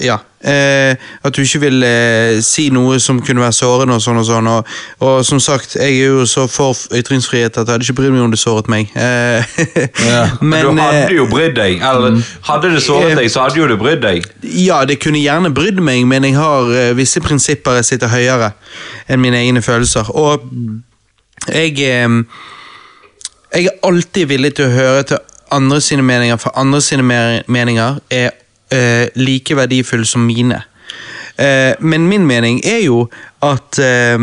Ja. 0.04 0.18
Eh, 0.44 0.96
at 1.24 1.36
du 1.36 1.42
ikke 1.42 1.60
vil 1.64 1.84
eh, 1.86 2.40
si 2.44 2.68
noe 2.74 2.98
som 3.00 3.20
kunne 3.24 3.42
være 3.44 3.56
sårende 3.56 3.96
og 3.96 4.02
sånn 4.04 4.20
og 4.20 4.26
sånn. 4.28 4.50
Og, 4.52 4.74
og 5.04 5.24
som 5.26 5.40
sagt, 5.42 5.76
jeg 5.80 5.98
er 5.98 6.14
jo 6.14 6.26
så 6.28 6.46
for 6.50 6.76
ytringsfrihet 6.94 7.56
at 7.56 7.64
jeg 7.64 7.72
hadde 7.72 7.86
ikke 7.88 7.98
brydd 8.00 8.14
meg 8.14 8.24
om 8.26 8.34
det 8.34 8.40
såret 8.42 8.70
meg. 8.72 8.92
Eh, 8.94 9.58
Ja. 10.04 10.28
Men, 10.40 10.64
du 10.64 10.80
hadde 10.80 11.04
eh, 11.04 11.16
jo 11.16 11.26
brydd 11.30 11.56
deg. 11.56 11.82
Eller 11.82 12.20
hadde 12.48 12.72
det 12.74 12.82
såret 12.84 13.16
deg, 13.18 13.30
så 13.32 13.44
hadde 13.46 13.60
jo 13.60 13.68
du 13.70 13.76
brydd 13.80 14.02
deg. 14.04 14.26
Ja, 14.42 14.82
det 14.88 15.00
kunne 15.02 15.22
gjerne 15.22 15.52
brydd 15.54 15.80
meg, 15.84 16.04
men 16.08 16.24
jeg 16.28 16.36
har 16.38 16.70
eh, 16.74 16.90
visse 16.96 17.22
prinsipper 17.24 17.78
jeg 17.80 17.88
sitter 17.88 18.12
høyere 18.12 18.52
enn 19.08 19.22
mine 19.22 19.40
egne 19.40 19.62
følelser. 19.64 20.10
Og 20.14 20.44
jeg 21.48 21.78
eh, 21.80 22.18
Jeg 23.54 23.68
er 23.70 23.86
alltid 23.86 24.26
villig 24.26 24.56
til 24.58 24.66
å 24.66 24.74
høre 24.74 25.02
til 25.06 25.18
andre 25.54 25.80
sine 25.80 26.02
meninger, 26.02 26.36
for 26.42 26.50
andre 26.58 26.80
sine 26.82 27.04
meninger 27.46 28.00
er 28.10 28.32
eh, 28.74 29.06
like 29.14 29.56
verdifulle 29.56 30.06
som 30.06 30.26
mine. 30.26 30.62
Eh, 31.38 31.74
men 31.80 32.08
min 32.08 32.26
mening 32.26 32.60
er 32.66 32.84
jo 32.84 33.08
at 33.42 33.78
eh, 33.78 34.18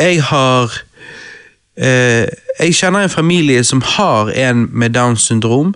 jeg 0.00 0.22
har 0.22 0.80
Eh, 1.80 2.26
jeg 2.60 2.74
kjenner 2.76 3.06
en 3.06 3.08
familie 3.08 3.62
som 3.64 3.80
har 3.80 4.28
en 4.36 4.66
med 4.72 4.90
Downs 4.90 5.22
syndrom, 5.22 5.74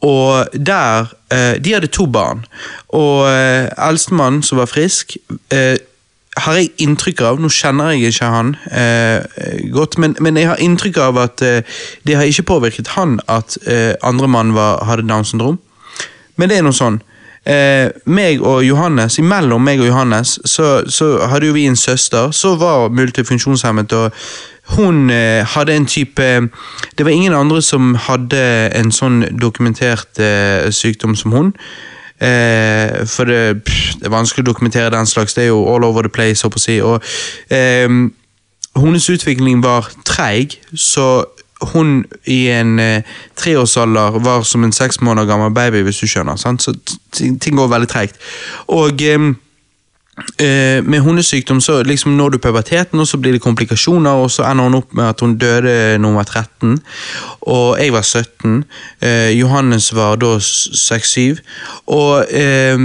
og 0.00 0.46
der 0.66 1.10
eh, 1.32 1.64
De 1.64 1.72
hadde 1.72 1.86
to 1.86 2.06
barn, 2.06 2.44
og 2.88 3.26
eh, 3.26 3.66
eldstemann, 3.88 4.42
som 4.42 4.58
var 4.58 4.70
frisk 4.70 5.16
har 6.36 6.56
jeg 6.56 6.70
inntrykk 6.78 7.22
av, 7.26 7.40
nå 7.42 7.50
kjenner 7.52 7.94
jeg 7.94 8.14
ikke 8.14 8.30
han 8.30 8.54
eh, 8.70 9.18
godt, 9.74 9.98
men, 9.98 10.14
men 10.22 10.38
jeg 10.38 10.48
har 10.48 10.62
inntrykk 10.62 11.00
av 11.02 11.18
at 11.20 11.42
eh, 11.42 11.80
det 12.06 12.16
har 12.16 12.28
ikke 12.28 12.46
påvirket 12.52 12.92
han 12.94 13.18
at 13.28 13.58
eh, 13.66 13.94
andre 14.06 14.28
mann 14.30 14.54
hadde 14.54 15.08
Downs 15.08 15.34
syndrom. 15.34 15.58
Men 16.36 16.48
det 16.48 16.60
er 16.60 16.64
noe 16.64 16.76
sånn. 16.76 17.00
Eh, 17.46 17.88
meg 18.04 18.42
og 18.44 18.64
Johannes, 18.66 19.18
Imellom 19.18 19.62
meg 19.64 19.80
og 19.80 19.86
Johannes 19.88 20.34
så, 20.44 20.82
så 20.92 21.26
hadde 21.30 21.48
jo 21.48 21.54
vi 21.56 21.64
en 21.70 21.76
søster 21.76 22.30
som 22.36 22.60
var 22.60 22.90
multifunksjonshemmet. 22.92 23.92
og 23.92 24.12
Hun 24.76 25.10
eh, 25.10 25.46
hadde 25.46 25.76
en 25.76 25.86
type 25.86 26.22
Det 26.98 27.06
var 27.06 27.10
ingen 27.10 27.32
andre 27.32 27.62
som 27.62 27.94
hadde 27.94 28.42
en 28.76 28.92
sånn 28.92 29.24
dokumentert 29.40 30.20
eh, 30.20 30.68
sykdom 30.70 31.16
som 31.16 31.32
hun. 31.32 31.54
Eh, 32.20 33.06
for 33.08 33.24
det, 33.24 33.62
pff, 33.64 33.96
det 33.98 34.10
er 34.10 34.12
vanskelig 34.12 34.44
å 34.44 34.50
dokumentere 34.52 34.92
den 34.92 35.08
slags. 35.08 35.34
Det 35.34 35.46
er 35.46 35.52
jo 35.54 35.64
all 35.64 35.84
over 35.84 36.02
the 36.02 36.12
place. 36.12 36.42
håper 36.42 36.60
jeg. 36.68 36.82
Og, 36.84 37.02
eh, 37.50 37.88
hennes 38.76 39.10
utvikling 39.10 39.62
var 39.64 39.88
treig, 40.04 40.60
så 40.76 41.24
hun 41.72 42.04
i 42.24 42.48
en 42.48 42.78
eh, 42.78 43.02
treårsalder 43.36 44.18
var 44.24 44.42
som 44.48 44.64
en 44.64 44.72
seks 44.72 45.00
måneder 45.00 45.28
gammel 45.28 45.54
baby, 45.54 45.84
hvis 45.84 46.00
du 46.00 46.08
skjønner. 46.08 46.36
Sant? 46.40 46.62
Så 46.62 46.74
ting 47.12 47.56
går 47.56 47.68
veldig 47.68 47.88
treigt. 47.88 48.16
Og 48.68 49.02
eh, 49.02 49.28
eh, 50.40 50.80
med 50.84 51.00
hundesykdom 51.00 51.60
så 51.60 51.82
liksom 51.82 52.16
når 52.16 52.28
du 52.28 52.38
puberteten, 52.38 53.00
og 53.00 53.06
så 53.06 53.18
blir 53.18 53.32
det 53.32 53.42
komplikasjoner, 53.44 54.10
og 54.10 54.30
så 54.30 54.48
ender 54.50 54.64
hun 54.64 54.80
opp 54.80 54.94
med 54.94 55.04
at 55.04 55.20
hun 55.20 55.36
døde 55.38 55.98
når 55.98 56.08
hun 56.08 56.16
var 56.16 56.24
13, 56.24 56.80
og 57.40 57.78
jeg 57.80 57.92
var 57.92 58.02
17. 58.02 58.64
Eh, 59.02 59.30
Johannes 59.40 59.94
var 59.94 60.16
da 60.16 60.36
6-7. 60.38 61.40
Og 61.86 62.26
eh, 62.30 62.78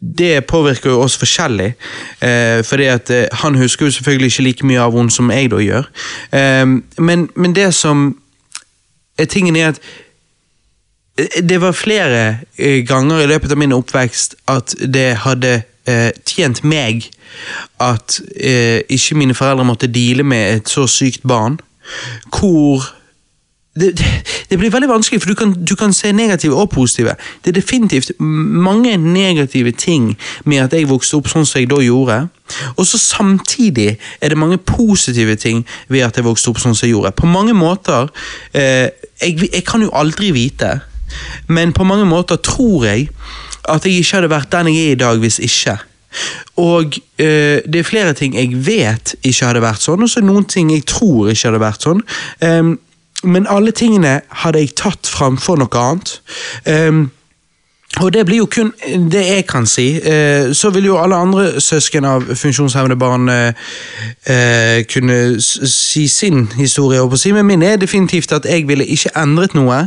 det 0.00 0.46
påvirker 0.48 0.90
jo 0.90 1.00
oss 1.04 1.18
forskjellig. 1.20 1.74
Eh, 2.24 2.62
fordi 2.64 2.84
at 2.88 3.10
eh, 3.10 3.26
Han 3.42 3.54
husker 3.54 3.86
jo 3.86 3.92
selvfølgelig 3.92 4.26
ikke 4.26 4.42
like 4.42 4.66
mye 4.66 4.80
av 4.80 4.96
henne 4.96 5.12
som 5.12 5.30
jeg 5.30 5.50
da 5.52 5.60
gjør. 5.60 5.90
Eh, 6.32 6.66
men, 6.98 7.28
men 7.36 7.56
det 7.56 7.74
som 7.74 8.14
er 9.18 9.24
tingen 9.24 9.56
er 9.56 9.68
at 9.68 9.80
eh, 11.18 11.42
det 11.42 11.60
var 11.60 11.72
flere 11.72 12.38
eh, 12.58 12.84
ganger 12.86 13.22
i 13.22 13.30
løpet 13.30 13.52
av 13.52 13.60
min 13.60 13.76
oppvekst 13.76 14.36
at 14.52 14.76
det 14.80 15.08
hadde 15.24 15.62
eh, 15.88 16.10
tjent 16.26 16.64
meg 16.64 17.10
at 17.80 18.20
ikke 18.88 19.16
mine 19.18 19.34
foreldre 19.36 19.64
måtte 19.68 19.90
deale 19.92 20.24
med 20.24 20.56
et 20.56 20.70
så 20.70 20.86
sykt 20.88 21.26
barn. 21.28 21.58
Hvor 22.32 22.86
det, 23.80 24.04
det, 24.50 24.58
blir 24.58 24.70
veldig 24.72 24.88
vanskelig, 24.88 25.20
for 25.22 25.28
du 25.28 25.34
kan, 25.38 25.52
du 25.68 25.74
kan 25.76 25.92
se 25.92 26.12
negative 26.12 26.56
og 26.56 26.70
positive. 26.70 27.14
Det 27.44 27.52
er 27.52 27.60
definitivt 27.60 28.10
mange 28.18 28.96
negative 28.96 29.72
ting 29.72 30.16
med 30.44 30.64
at 30.64 30.72
jeg 30.72 30.88
vokste 30.88 31.18
opp 31.18 31.28
sånn 31.28 31.46
som 31.46 31.60
jeg 31.60 31.70
da 31.70 31.80
gjorde. 31.84 32.18
Og 32.76 32.86
så 32.86 32.98
samtidig 32.98 33.96
er 34.20 34.32
det 34.32 34.38
mange 34.38 34.58
positive 34.58 35.36
ting 35.36 35.64
ved 35.88 36.06
at 36.06 36.16
jeg 36.16 36.26
vokste 36.26 36.52
opp 36.52 36.62
sånn 36.62 36.76
som 36.76 36.86
jeg 36.86 36.94
gjorde. 36.94 37.12
På 37.16 37.28
mange 37.30 37.56
måter 37.56 38.08
eh, 38.54 38.88
jeg, 39.20 39.50
jeg 39.52 39.64
kan 39.66 39.84
jo 39.84 39.92
aldri 39.92 40.32
vite, 40.36 40.78
men 41.48 41.74
på 41.76 41.84
mange 41.84 42.06
måter 42.08 42.40
tror 42.42 42.86
jeg 42.86 43.10
at 43.68 43.84
jeg 43.84 44.00
ikke 44.00 44.20
hadde 44.20 44.30
vært 44.30 44.52
den 44.54 44.72
jeg 44.72 44.88
er 44.88 44.96
i 44.96 45.02
dag 45.04 45.20
hvis 45.20 45.38
ikke. 45.42 45.76
Og 46.56 46.96
øh, 47.18 47.60
det 47.72 47.78
er 47.80 47.82
flere 47.82 48.12
ting 48.16 48.34
jeg 48.34 48.66
vet 48.66 49.14
ikke 49.22 49.50
hadde 49.50 49.64
vært 49.64 49.84
sånn, 49.84 50.02
og 50.02 50.10
så 50.10 50.22
noen 50.24 50.46
ting 50.48 50.70
jeg 50.72 50.86
tror 50.88 51.30
ikke 51.32 51.50
hadde 51.50 51.62
vært 51.62 51.86
sånn. 51.86 52.02
Ehm, 52.44 52.76
men 53.26 53.46
alle 53.50 53.74
tingene 53.76 54.20
hadde 54.42 54.62
jeg 54.62 54.76
tatt 54.78 55.10
framfor 55.10 55.60
noe 55.60 55.82
annet. 55.82 56.18
Um, 56.64 57.06
og 57.96 58.12
det 58.12 58.26
blir 58.28 58.42
jo 58.42 58.48
kun 58.50 58.72
det 59.12 59.22
jeg 59.24 59.44
kan 59.48 59.66
si. 59.66 59.86
Eh, 59.96 60.52
så 60.52 60.70
vil 60.70 60.90
jo 60.90 60.98
alle 61.00 61.16
andre 61.16 61.60
søsken 61.60 62.04
av 62.04 62.26
funksjonshemmede 62.36 62.98
barn 63.00 63.28
eh, 63.32 63.68
eh, 64.28 64.82
kunne 64.90 65.40
si 65.40 66.04
sin 66.08 66.44
historie, 66.58 67.00
å 67.00 67.16
si, 67.16 67.32
men 67.32 67.48
min 67.48 67.64
er 67.64 67.80
definitivt 67.80 68.34
at 68.36 68.48
jeg 68.48 68.66
ville 68.68 68.84
ikke 68.84 69.14
endret 69.16 69.56
noe. 69.56 69.86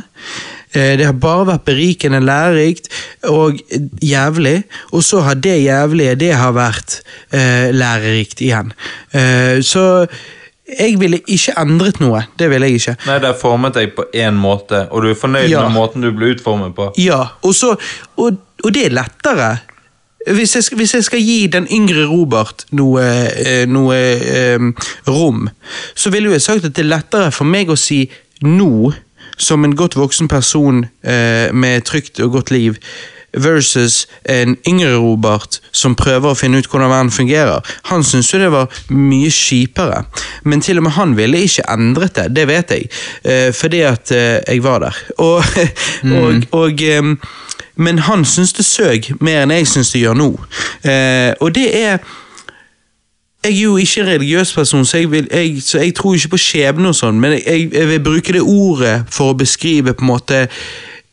Det 0.70 1.02
har 1.02 1.16
bare 1.18 1.48
vært 1.48 1.64
berikende, 1.66 2.20
lærerikt 2.22 2.92
og 3.26 3.58
jævlig. 4.06 4.60
Og 4.94 5.02
så 5.04 5.24
har 5.26 5.40
det 5.42 5.56
jævlige 5.64 6.14
det 6.22 6.30
har 6.38 6.54
vært 6.54 7.00
lærerikt 7.74 8.44
igjen. 8.46 8.70
Så 9.66 10.06
jeg 10.78 11.00
ville 11.02 11.20
ikke 11.28 11.56
endret 11.58 12.00
noe. 12.04 12.22
Det 12.40 12.50
ville 12.52 12.68
jeg 12.70 12.82
ikke. 12.82 12.96
Nei, 13.08 13.18
det 13.24 13.32
har 13.32 13.40
formet 13.40 13.74
deg 13.80 13.96
på 13.98 14.06
én 14.14 14.38
måte, 14.38 14.84
og 14.92 15.04
du 15.04 15.10
er 15.10 15.18
fornøyd 15.18 15.50
Ja. 15.50 15.64
med 15.68 15.76
måten 15.78 16.02
du 16.06 16.12
ble 16.12 16.34
utformet 16.36 16.76
på. 16.78 16.92
Ja, 17.02 17.24
og, 17.42 17.56
så, 17.56 17.76
og, 18.18 18.38
og 18.64 18.74
det 18.74 18.86
er 18.86 18.96
lettere. 19.00 19.58
Hvis 20.30 20.56
jeg, 20.56 20.64
hvis 20.78 20.94
jeg 20.94 21.04
skal 21.08 21.22
gi 21.24 21.48
den 21.48 21.66
yngre 21.72 22.06
Robert 22.12 22.66
noe, 22.76 23.02
eh, 23.40 23.64
noe 23.72 24.00
um, 24.60 24.74
rom, 25.08 25.48
så 25.96 26.12
ville 26.12 26.28
jo 26.30 26.36
jeg 26.36 26.42
sagt 26.44 26.66
at 26.68 26.76
det 26.76 26.84
er 26.84 26.92
lettere 26.92 27.32
for 27.32 27.48
meg 27.48 27.72
å 27.72 27.78
si 27.80 28.04
nå, 28.44 28.92
som 29.40 29.64
en 29.64 29.76
godt 29.80 29.96
voksen 29.96 30.28
person 30.28 30.84
uh, 30.86 31.48
med 31.56 31.88
trygt 31.88 32.20
og 32.20 32.36
godt 32.36 32.52
liv, 32.52 32.76
versus 33.34 34.08
en 34.30 34.56
yngre 34.68 34.96
Robert 34.98 35.60
som 35.72 35.98
prøver 36.00 36.32
å 36.32 36.38
finne 36.38 36.62
ut 36.62 36.70
hvordan 36.70 36.92
verden 36.92 37.12
fungerer. 37.14 37.66
Han 37.92 38.04
syntes 38.04 38.32
jo 38.34 38.42
det 38.42 38.52
var 38.54 38.82
mye 38.94 39.30
kjipere, 39.34 40.04
men 40.44 40.64
til 40.66 40.82
og 40.82 40.88
med 40.88 40.98
han 40.98 41.18
ville 41.18 41.44
ikke 41.46 41.68
endret 41.72 42.16
det, 42.18 42.30
det 42.36 42.48
vet 42.50 42.74
jeg, 42.74 42.90
eh, 43.24 43.50
fordi 43.56 43.84
at 43.88 44.12
eh, 44.16 44.40
jeg 44.48 44.64
var 44.66 44.84
der. 44.88 45.04
Og, 45.30 45.44
og, 46.16 46.44
og 46.56 46.82
men 47.80 48.00
han 48.00 48.26
syns 48.26 48.54
det 48.54 48.66
søg 48.68 49.12
mer 49.24 49.44
enn 49.44 49.54
jeg 49.56 49.68
syns 49.72 49.94
det 49.94 50.02
gjør 50.04 50.18
nå. 50.20 50.32
Eh, 50.84 51.32
og 51.40 51.54
det 51.56 51.70
er 51.76 52.00
Jeg 53.44 53.54
er 53.56 53.62
jo 53.62 53.78
ikke 53.80 54.02
en 54.02 54.08
religiøs 54.08 54.54
person, 54.54 54.86
så 54.86 54.98
jeg, 54.98 55.12
vil, 55.12 55.28
jeg, 55.32 55.62
så 55.64 55.80
jeg 55.80 55.94
tror 55.96 56.16
ikke 56.16 56.34
på 56.34 56.38
skjebne 56.44 56.90
og 56.90 56.96
sånn, 56.98 57.22
men 57.24 57.38
jeg, 57.38 57.70
jeg 57.72 57.88
vil 57.88 58.02
bruke 58.04 58.34
det 58.36 58.42
ordet 58.44 59.06
for 59.16 59.32
å 59.32 59.38
beskrive 59.40 59.94
på 59.96 60.04
en 60.04 60.10
måte 60.10 60.42
eh, 60.42 60.50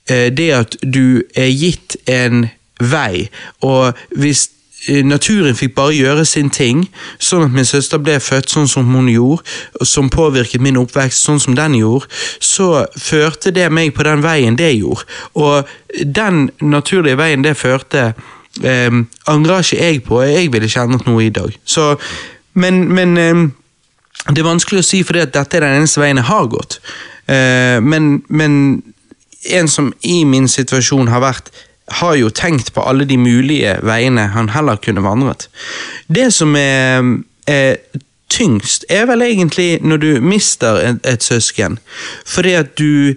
det 0.09 0.51
at 0.55 0.77
du 0.83 1.23
er 1.35 1.51
gitt 1.51 1.97
en 2.07 2.45
vei, 2.81 3.29
og 3.65 3.97
hvis 4.17 4.51
eh, 4.89 5.05
naturen 5.05 5.57
fikk 5.57 5.75
bare 5.77 5.95
gjøre 5.97 6.25
sin 6.29 6.51
ting, 6.53 6.85
sånn 7.19 7.47
at 7.47 7.55
min 7.57 7.69
søster 7.69 8.01
ble 8.03 8.19
født 8.21 8.53
sånn 8.53 8.69
som 8.71 8.89
hun 8.93 9.09
gjorde, 9.11 9.43
som 9.87 10.11
påvirket 10.13 10.63
min 10.63 10.79
oppvekst 10.81 11.27
sånn 11.27 11.41
som 11.43 11.57
den 11.57 11.79
gjorde, 11.81 12.11
så 12.41 12.87
førte 13.01 13.55
det 13.57 13.69
meg 13.73 13.95
på 13.97 14.07
den 14.07 14.25
veien 14.25 14.59
det 14.59 14.75
gjorde. 14.77 15.07
Og 15.41 15.69
den 16.05 16.49
naturlige 16.61 17.19
veien 17.19 17.45
det 17.47 17.57
førte, 17.59 18.11
eh, 18.63 19.03
angrer 19.33 19.65
ikke 19.65 19.83
jeg 19.83 20.03
på. 20.05 20.23
Jeg 20.23 20.53
ville 20.53 20.69
ikke 20.69 20.85
endret 20.85 21.09
noe 21.09 21.25
i 21.25 21.33
dag. 21.33 21.57
Så, 21.65 21.95
men 22.55 22.87
men 22.93 23.17
eh, 23.19 23.47
det 24.27 24.43
er 24.43 24.49
vanskelig 24.49 24.83
å 24.83 24.87
si 24.87 25.03
fordi 25.07 25.23
at 25.23 25.35
dette 25.35 25.57
er 25.57 25.65
den 25.65 25.81
eneste 25.81 26.03
veien 26.03 26.21
jeg 26.21 26.29
har 26.29 26.47
gått. 26.51 26.81
Eh, 27.31 27.79
men, 27.83 28.23
men 28.29 28.83
en 29.45 29.69
som 29.69 29.93
i 30.03 30.25
min 30.25 30.49
situasjon 30.49 31.09
har 31.09 31.23
vært 31.25 31.51
har 31.89 32.17
jo 32.19 32.33
tenkt 32.35 32.73
på 32.75 32.83
alle 32.83 33.05
de 33.07 33.17
mulige 33.19 33.77
veiene 33.87 34.27
han 34.35 34.51
heller 34.51 34.81
kunne 34.83 35.05
vandret. 35.05 35.47
Det 36.09 36.33
som 36.35 36.57
er, 36.59 37.05
er 37.47 37.77
tyngst, 38.31 38.85
er 38.91 39.07
vel 39.07 39.23
egentlig 39.23 39.79
når 39.83 39.97
du 40.03 40.11
mister 40.21 40.81
et, 40.83 40.99
et 41.07 41.23
søsken. 41.23 41.79
Fordi 42.27 42.57
at 42.59 42.79
du 42.79 43.15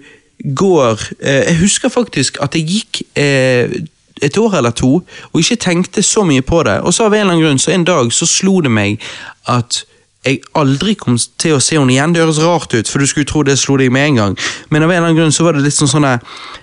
går 0.56 1.00
eh, 1.20 1.44
Jeg 1.50 1.58
husker 1.60 1.88
faktisk 1.88 2.38
at 2.40 2.54
jeg 2.54 2.64
gikk 2.64 3.02
eh, 3.16 3.82
et 4.22 4.38
år 4.38 4.54
eller 4.56 4.70
to 4.70 5.02
og 5.32 5.40
ikke 5.40 5.56
tenkte 5.56 6.02
så 6.02 6.24
mye 6.24 6.42
på 6.42 6.62
det. 6.62 6.80
Og 6.80 6.94
så 6.94 7.04
av 7.04 7.14
en 7.14 7.20
eller 7.20 7.32
annen 7.32 7.44
grunn, 7.44 7.58
så 7.58 7.74
en 7.74 7.84
dag 7.84 8.12
så 8.12 8.26
slo 8.26 8.60
det 8.60 8.70
meg 8.70 9.00
at 9.48 9.84
jeg 10.26 10.42
aldri 10.60 10.94
kom 11.00 11.16
til 11.40 11.56
å 11.56 11.60
se 11.64 11.78
henne 11.78 11.94
igjen. 11.94 12.12
Det 12.12 12.20
høres 12.20 12.40
rart 12.44 12.74
ut, 12.74 12.88
for 12.88 13.00
du 13.00 13.08
skulle 13.08 13.28
tro 13.28 13.40
det 13.46 13.56
slo 13.58 13.78
deg 13.80 13.92
med 13.94 14.10
en 14.10 14.18
gang. 14.20 14.34
Men 14.68 14.84
av 14.84 14.90
en 14.90 14.98
eller 14.98 15.08
annen 15.08 15.20
grunn 15.20 15.32
så 15.32 15.46
var 15.46 15.56
det 15.56 15.64
litt 15.64 15.76
sånn 15.76 15.88
sånn 15.88 16.08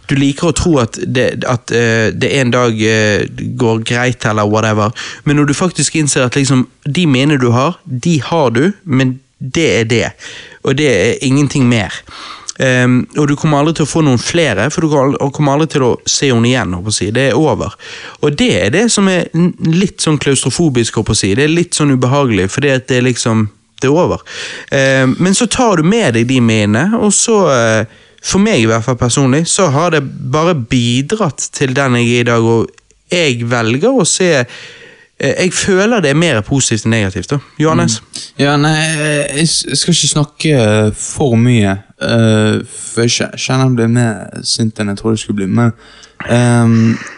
Du 0.08 0.16
liker 0.16 0.52
å 0.52 0.56
tro 0.56 0.78
at 0.80 1.00
det, 1.02 1.44
at, 1.50 1.74
uh, 1.74 2.14
det 2.14 2.30
en 2.38 2.54
dag 2.54 2.78
uh, 2.78 3.26
går 3.60 3.82
greit, 3.88 4.26
eller 4.30 4.48
whatever. 4.48 4.94
Men 5.26 5.42
når 5.42 5.50
du 5.50 5.56
faktisk 5.58 5.98
innser 5.98 6.28
at 6.28 6.38
liksom, 6.38 6.68
de 6.86 7.08
minnene 7.10 7.42
du 7.42 7.50
har, 7.52 7.80
de 7.86 8.20
har 8.24 8.54
du, 8.54 8.72
men 8.84 9.18
det 9.40 9.68
er 9.80 9.90
det. 9.90 10.06
Og 10.64 10.78
det 10.78 10.88
er 10.94 11.26
ingenting 11.26 11.68
mer. 11.70 11.94
Ehm, 12.64 13.02
og 13.18 13.28
du 13.30 13.36
kommer 13.38 13.62
aldri 13.62 13.78
til 13.78 13.88
å 13.88 13.90
få 13.92 14.04
noen 14.06 14.22
flere, 14.22 14.70
for 14.74 14.86
du 14.86 15.30
kommer 15.36 15.56
aldri 15.58 15.70
til 15.76 15.86
å 15.88 15.92
se 16.10 16.32
henne 16.32 16.50
igjen. 16.50 16.76
si. 16.92 17.12
Det 17.12 17.30
er 17.30 17.38
over. 17.38 17.76
Og 18.22 18.36
det 18.38 18.52
er 18.66 18.70
det 18.74 18.88
som 18.92 19.08
er 19.08 19.30
litt 19.66 20.02
sånn 20.02 20.18
klaustrofobisk. 20.18 21.00
si. 21.14 21.36
Det 21.36 21.44
er 21.44 21.54
litt 21.54 21.74
sånn 21.74 21.92
ubehagelig, 21.92 22.50
at 22.74 22.88
det 22.88 22.98
er 22.98 23.02
liksom 23.02 23.50
det 23.80 23.88
er 23.88 23.94
over. 23.94 24.22
Um, 24.72 25.16
men 25.20 25.36
så 25.36 25.46
tar 25.46 25.78
du 25.78 25.84
med 25.84 26.14
deg 26.14 26.28
de 26.28 26.40
minnene, 26.42 26.98
og 26.98 27.14
så 27.14 27.38
uh, 27.46 27.86
For 28.28 28.42
meg 28.42 28.60
i 28.60 28.66
hvert 28.66 28.84
fall 28.84 28.98
personlig, 28.98 29.46
så 29.48 29.68
har 29.72 29.92
det 29.94 30.02
bare 30.04 30.56
bidratt 30.56 31.50
til 31.54 31.76
den 31.78 31.96
jeg 31.96 32.08
er 32.10 32.20
i 32.20 32.24
dag, 32.28 32.44
og 32.44 32.66
jeg 33.14 33.46
velger 33.48 33.94
å 33.94 34.04
se 34.04 34.44
Jeg 35.20 35.50
føler 35.54 36.00
det 36.04 36.12
er 36.12 36.18
mer 36.20 36.42
positivt 36.46 36.86
enn 36.86 36.92
negativt. 36.94 37.30
da. 37.32 37.38
Johannes? 37.60 38.02
Ja, 38.38 38.52
nei, 38.62 38.76
jeg 39.40 39.48
skal 39.50 39.94
ikke 39.96 40.10
snakke 40.12 40.58
for 40.94 41.34
mye. 41.42 41.72
Uh, 41.98 42.60
for 42.70 43.02
jeg 43.08 43.10
kje- 43.16 43.32
kjenner 43.42 43.66
jeg 43.72 43.76
blir 43.80 43.88
mer 43.96 44.44
sint 44.46 44.78
enn 44.80 44.92
jeg 44.94 45.00
trodde 45.00 45.16
jeg 45.18 45.24
skulle 45.24 45.40
bli. 45.40 45.48
Men 45.50 45.72
um, 46.30 46.76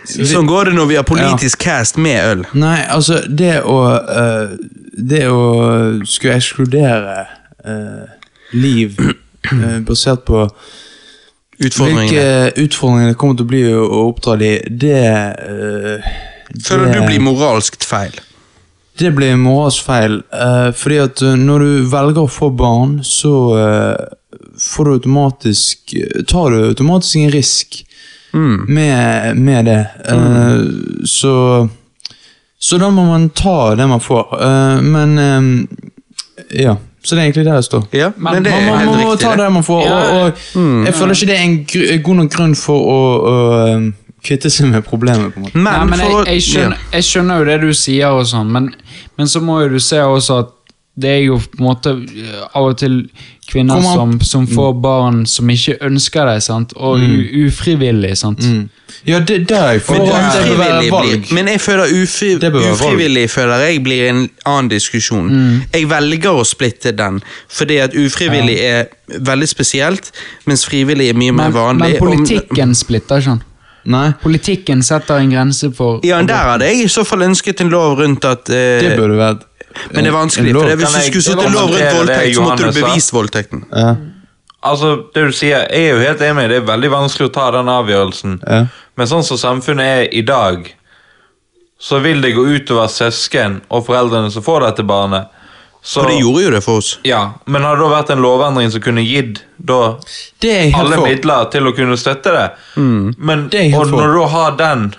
Sånn 0.07 0.47
går 0.47 0.69
det 0.71 0.77
når 0.77 0.87
vi 0.93 0.95
har 0.95 1.03
politisk 1.09 1.59
cast 1.65 1.99
med 1.99 2.21
øl. 2.23 2.45
Nei, 2.55 2.77
altså, 2.87 3.19
det 3.27 3.57
å 3.67 3.75
uh, 3.99 4.55
Det 4.99 5.25
å 5.31 5.43
skulle 6.07 6.37
ekskludere 6.39 7.19
uh, 7.67 8.07
liv 8.55 8.95
eh, 9.03 9.79
basert 9.87 10.23
på 10.27 10.45
Utfordringene. 11.59 12.07
hvilke 12.07 12.63
utfordringer 12.63 13.11
det 13.11 13.17
kommer 13.19 13.35
til 13.35 13.45
å 13.45 13.51
bli 13.51 13.61
å, 13.75 13.85
oppdra 14.07 14.37
de, 14.39 14.49
det 14.71 14.99
eh, 15.03 16.09
Føler 16.63 16.85
det- 16.85 16.93
du 17.01 17.05
blir 17.07 17.19
moralsk 17.19 17.77
feil? 17.83 18.11
Det 18.99 19.11
blir 19.15 19.35
moralsk 19.39 19.83
feil. 19.85 20.23
uh, 20.33 20.71
fordi 20.75 20.97
at 21.03 21.21
eh, 21.21 21.35
når 21.39 21.59
du 21.59 21.85
velger 21.89 22.23
å 22.25 22.29
få 22.29 22.49
barn, 22.55 22.99
så 23.03 23.31
eh, 23.55 24.05
får 24.59 24.85
du 24.85 24.91
automatisk 24.97 25.93
Tar 26.27 26.49
du 26.51 26.67
automatisk 26.69 27.15
en 27.15 27.31
risk 27.31 27.85
Mm. 28.33 28.65
med, 28.69 29.37
med 29.37 29.65
det. 29.65 29.87
Mm. 30.09 31.01
så 31.05 31.67
Så 32.59 32.77
da 32.77 32.89
må 32.91 33.05
man 33.07 33.29
ta 33.29 33.73
det 33.75 33.87
man 33.87 33.99
får. 33.99 34.35
Eh, 34.41 34.81
men 34.81 35.67
Ja. 36.51 36.75
Så 37.01 37.15
det 37.15 37.21
er 37.23 37.27
egentlig 37.31 37.45
der 37.45 37.53
jeg 37.55 37.63
står. 37.63 37.83
Ja, 37.93 38.11
Men 38.17 38.33
men 38.33 38.43
det 38.43 38.51
Man, 38.51 38.61
er 38.63 38.69
man, 38.69 38.79
helt 38.79 38.91
må 38.91 39.11
riktig. 39.13 39.19
ta 39.25 39.35
det. 39.35 39.51
man 39.53 39.63
får, 39.63 39.81
Og, 39.81 39.91
og, 39.91 40.33
og 40.55 40.85
jeg 40.85 40.93
føler 40.93 41.13
ikke 41.15 41.25
det 41.27 41.37
er 41.37 41.43
en 41.43 41.65
gr 41.65 42.03
god 42.03 42.15
nok 42.15 42.31
grunn 42.35 42.55
for 42.55 42.79
å, 42.79 42.99
å 43.31 43.93
kvitte 44.23 44.51
seg 44.53 44.71
med 44.73 44.85
problemet. 44.87 45.33
på 45.33 45.39
en 45.39 45.47
måte. 45.47 45.57
Men, 45.57 45.73
Nei, 45.73 45.89
men 45.89 45.99
for 45.99 46.29
jeg, 46.29 46.39
jeg, 46.39 46.45
skjønner, 46.47 46.85
jeg 46.93 47.09
skjønner 47.09 47.41
jo 47.41 47.49
det 47.49 47.59
du 47.63 47.73
sier, 47.73 48.15
og 48.15 48.29
sånn, 48.29 48.51
men, 48.55 48.71
men 49.19 49.31
så 49.31 49.41
må 49.43 49.61
jo 49.63 49.75
du 49.75 49.79
se 49.83 50.01
også 50.03 50.39
at 50.43 50.55
det 50.99 51.09
er 51.09 51.21
jo 51.29 51.37
på 51.39 51.61
en 51.61 51.63
måte 51.63 51.91
eh, 51.95 52.39
av 52.57 52.71
og 52.73 52.79
til 52.79 53.03
kvinner 53.49 53.81
som, 53.81 54.17
som 54.21 54.45
får 54.47 54.73
barn 54.83 55.23
som 55.29 55.49
ikke 55.49 55.77
ønsker 55.85 56.27
det, 56.29 56.41
sant? 56.45 56.73
og 56.75 57.01
u, 57.01 57.47
ufrivillig. 57.47 58.11
sant? 58.19 58.43
Ja, 59.07 59.19
det, 59.19 59.39
det 59.49 59.57
er 59.57 59.77
jeg 59.77 59.83
for 59.87 59.97
Men, 59.97 60.05
det, 60.05 60.43
det 60.43 60.57
bør 60.57 60.59
være 60.59 60.91
valg. 60.91 61.09
blir, 61.09 61.33
men 61.33 61.51
jeg 61.53 61.61
føler 61.63 61.95
ufri, 62.01 62.31
ufrivillig 62.73 63.25
føler 63.31 63.65
jeg 63.65 63.83
blir 63.83 64.09
en 64.09 64.23
annen 64.45 64.71
diskusjon. 64.73 65.31
Jeg 65.73 65.89
velger 65.89 66.41
å 66.41 66.45
splitte 66.47 66.93
den, 66.93 67.21
fordi 67.49 67.79
at 67.85 67.95
ufrivillig 67.97 68.59
er 68.67 68.89
veldig 69.17 69.49
spesielt, 69.49 70.11
mens 70.45 70.67
frivillig 70.67 71.09
er 71.09 71.17
mye 71.17 71.33
mer 71.33 71.55
vanlig. 71.55 71.95
men 71.95 72.03
politikken 72.03 72.75
splitter 72.77 73.23
ikke. 73.23 73.39
Nei, 73.85 74.11
Politikken 74.21 74.81
setter 74.83 75.21
en 75.23 75.29
grense 75.31 75.69
for 75.75 75.99
Ja, 76.03 76.21
der 76.21 76.35
hadde 76.51 76.65
jeg 76.67 76.83
i 76.85 76.87
så 76.91 77.05
fall 77.07 77.21
ønsket 77.29 77.61
en 77.61 77.69
lov 77.69 77.97
rundt 77.99 78.25
at 78.25 78.49
eh, 78.49 78.81
det 78.83 78.97
burde 78.97 79.15
vært 79.17 79.45
Men 79.93 80.03
det 80.03 80.11
er 80.11 80.15
vanskelig, 80.17 80.53
for 80.53 80.67
det, 80.67 80.75
hvis 80.77 80.85
Kan 80.85 80.93
du 80.93 80.99
jeg 80.99 81.11
skulle 81.13 81.23
satt 81.23 81.45
en 81.45 81.53
lov 81.53 81.69
rundt 81.71 81.97
voldtekt, 81.97 82.35
så 82.35 82.41
måtte 82.43 82.65
du 82.65 82.71
sa? 82.73 82.79
bevist 82.87 83.13
voldtekten. 83.13 83.65
Ja, 83.71 83.95
Altså, 84.61 84.89
det 85.15 85.21
du 85.23 85.31
sier, 85.31 85.61
Jeg 85.71 85.85
er 85.87 85.93
jo 85.95 85.99
helt 86.03 86.21
enig, 86.21 86.49
det 86.51 86.57
er 86.59 86.65
veldig 86.67 86.89
vanskelig 86.91 87.29
å 87.29 87.31
ta 87.33 87.45
den 87.55 87.69
avgjørelsen. 87.71 88.39
ja. 88.43 88.65
Men 88.97 89.07
sånn 89.07 89.23
som 89.23 89.37
samfunnet 89.39 89.85
er 89.87 90.09
i 90.11 90.21
dag, 90.27 90.65
så 91.79 92.01
vil 92.03 92.19
det 92.21 92.33
gå 92.35 92.43
utover 92.43 92.87
søsken 92.91 93.61
og 93.71 93.85
foreldrene 93.87 94.27
som 94.33 94.43
får 94.43 94.65
dette 94.65 94.83
barnet. 94.83 95.29
Så, 95.81 96.01
For 96.01 96.09
det 96.11 96.17
gjorde 96.19 96.41
jo 96.43 96.49
det 96.51 96.59
for 96.63 96.77
oss. 96.81 96.99
ja, 97.07 97.21
Men 97.45 97.63
hadde 97.63 97.79
det 97.79 97.85
da 97.87 97.93
vært 97.95 98.09
en 98.11 98.21
lovendring 98.21 98.71
som 98.71 98.81
kunne 98.83 99.01
gitt 99.07 99.43
da 99.57 99.95
Det 100.43 100.51
er 100.51 100.73
alle 100.77 100.97
for. 100.97 101.07
midler 101.07 101.45
til 101.53 101.69
å 101.69 101.75
kunne 101.75 101.95
støtte 101.97 102.33
det? 102.35 102.47
Men, 102.75 103.47
Det 103.49 103.61
er 103.73 103.77
og 103.79 103.87
når 103.93 104.13
du 104.17 104.23
har 104.33 104.51
den 104.59 104.89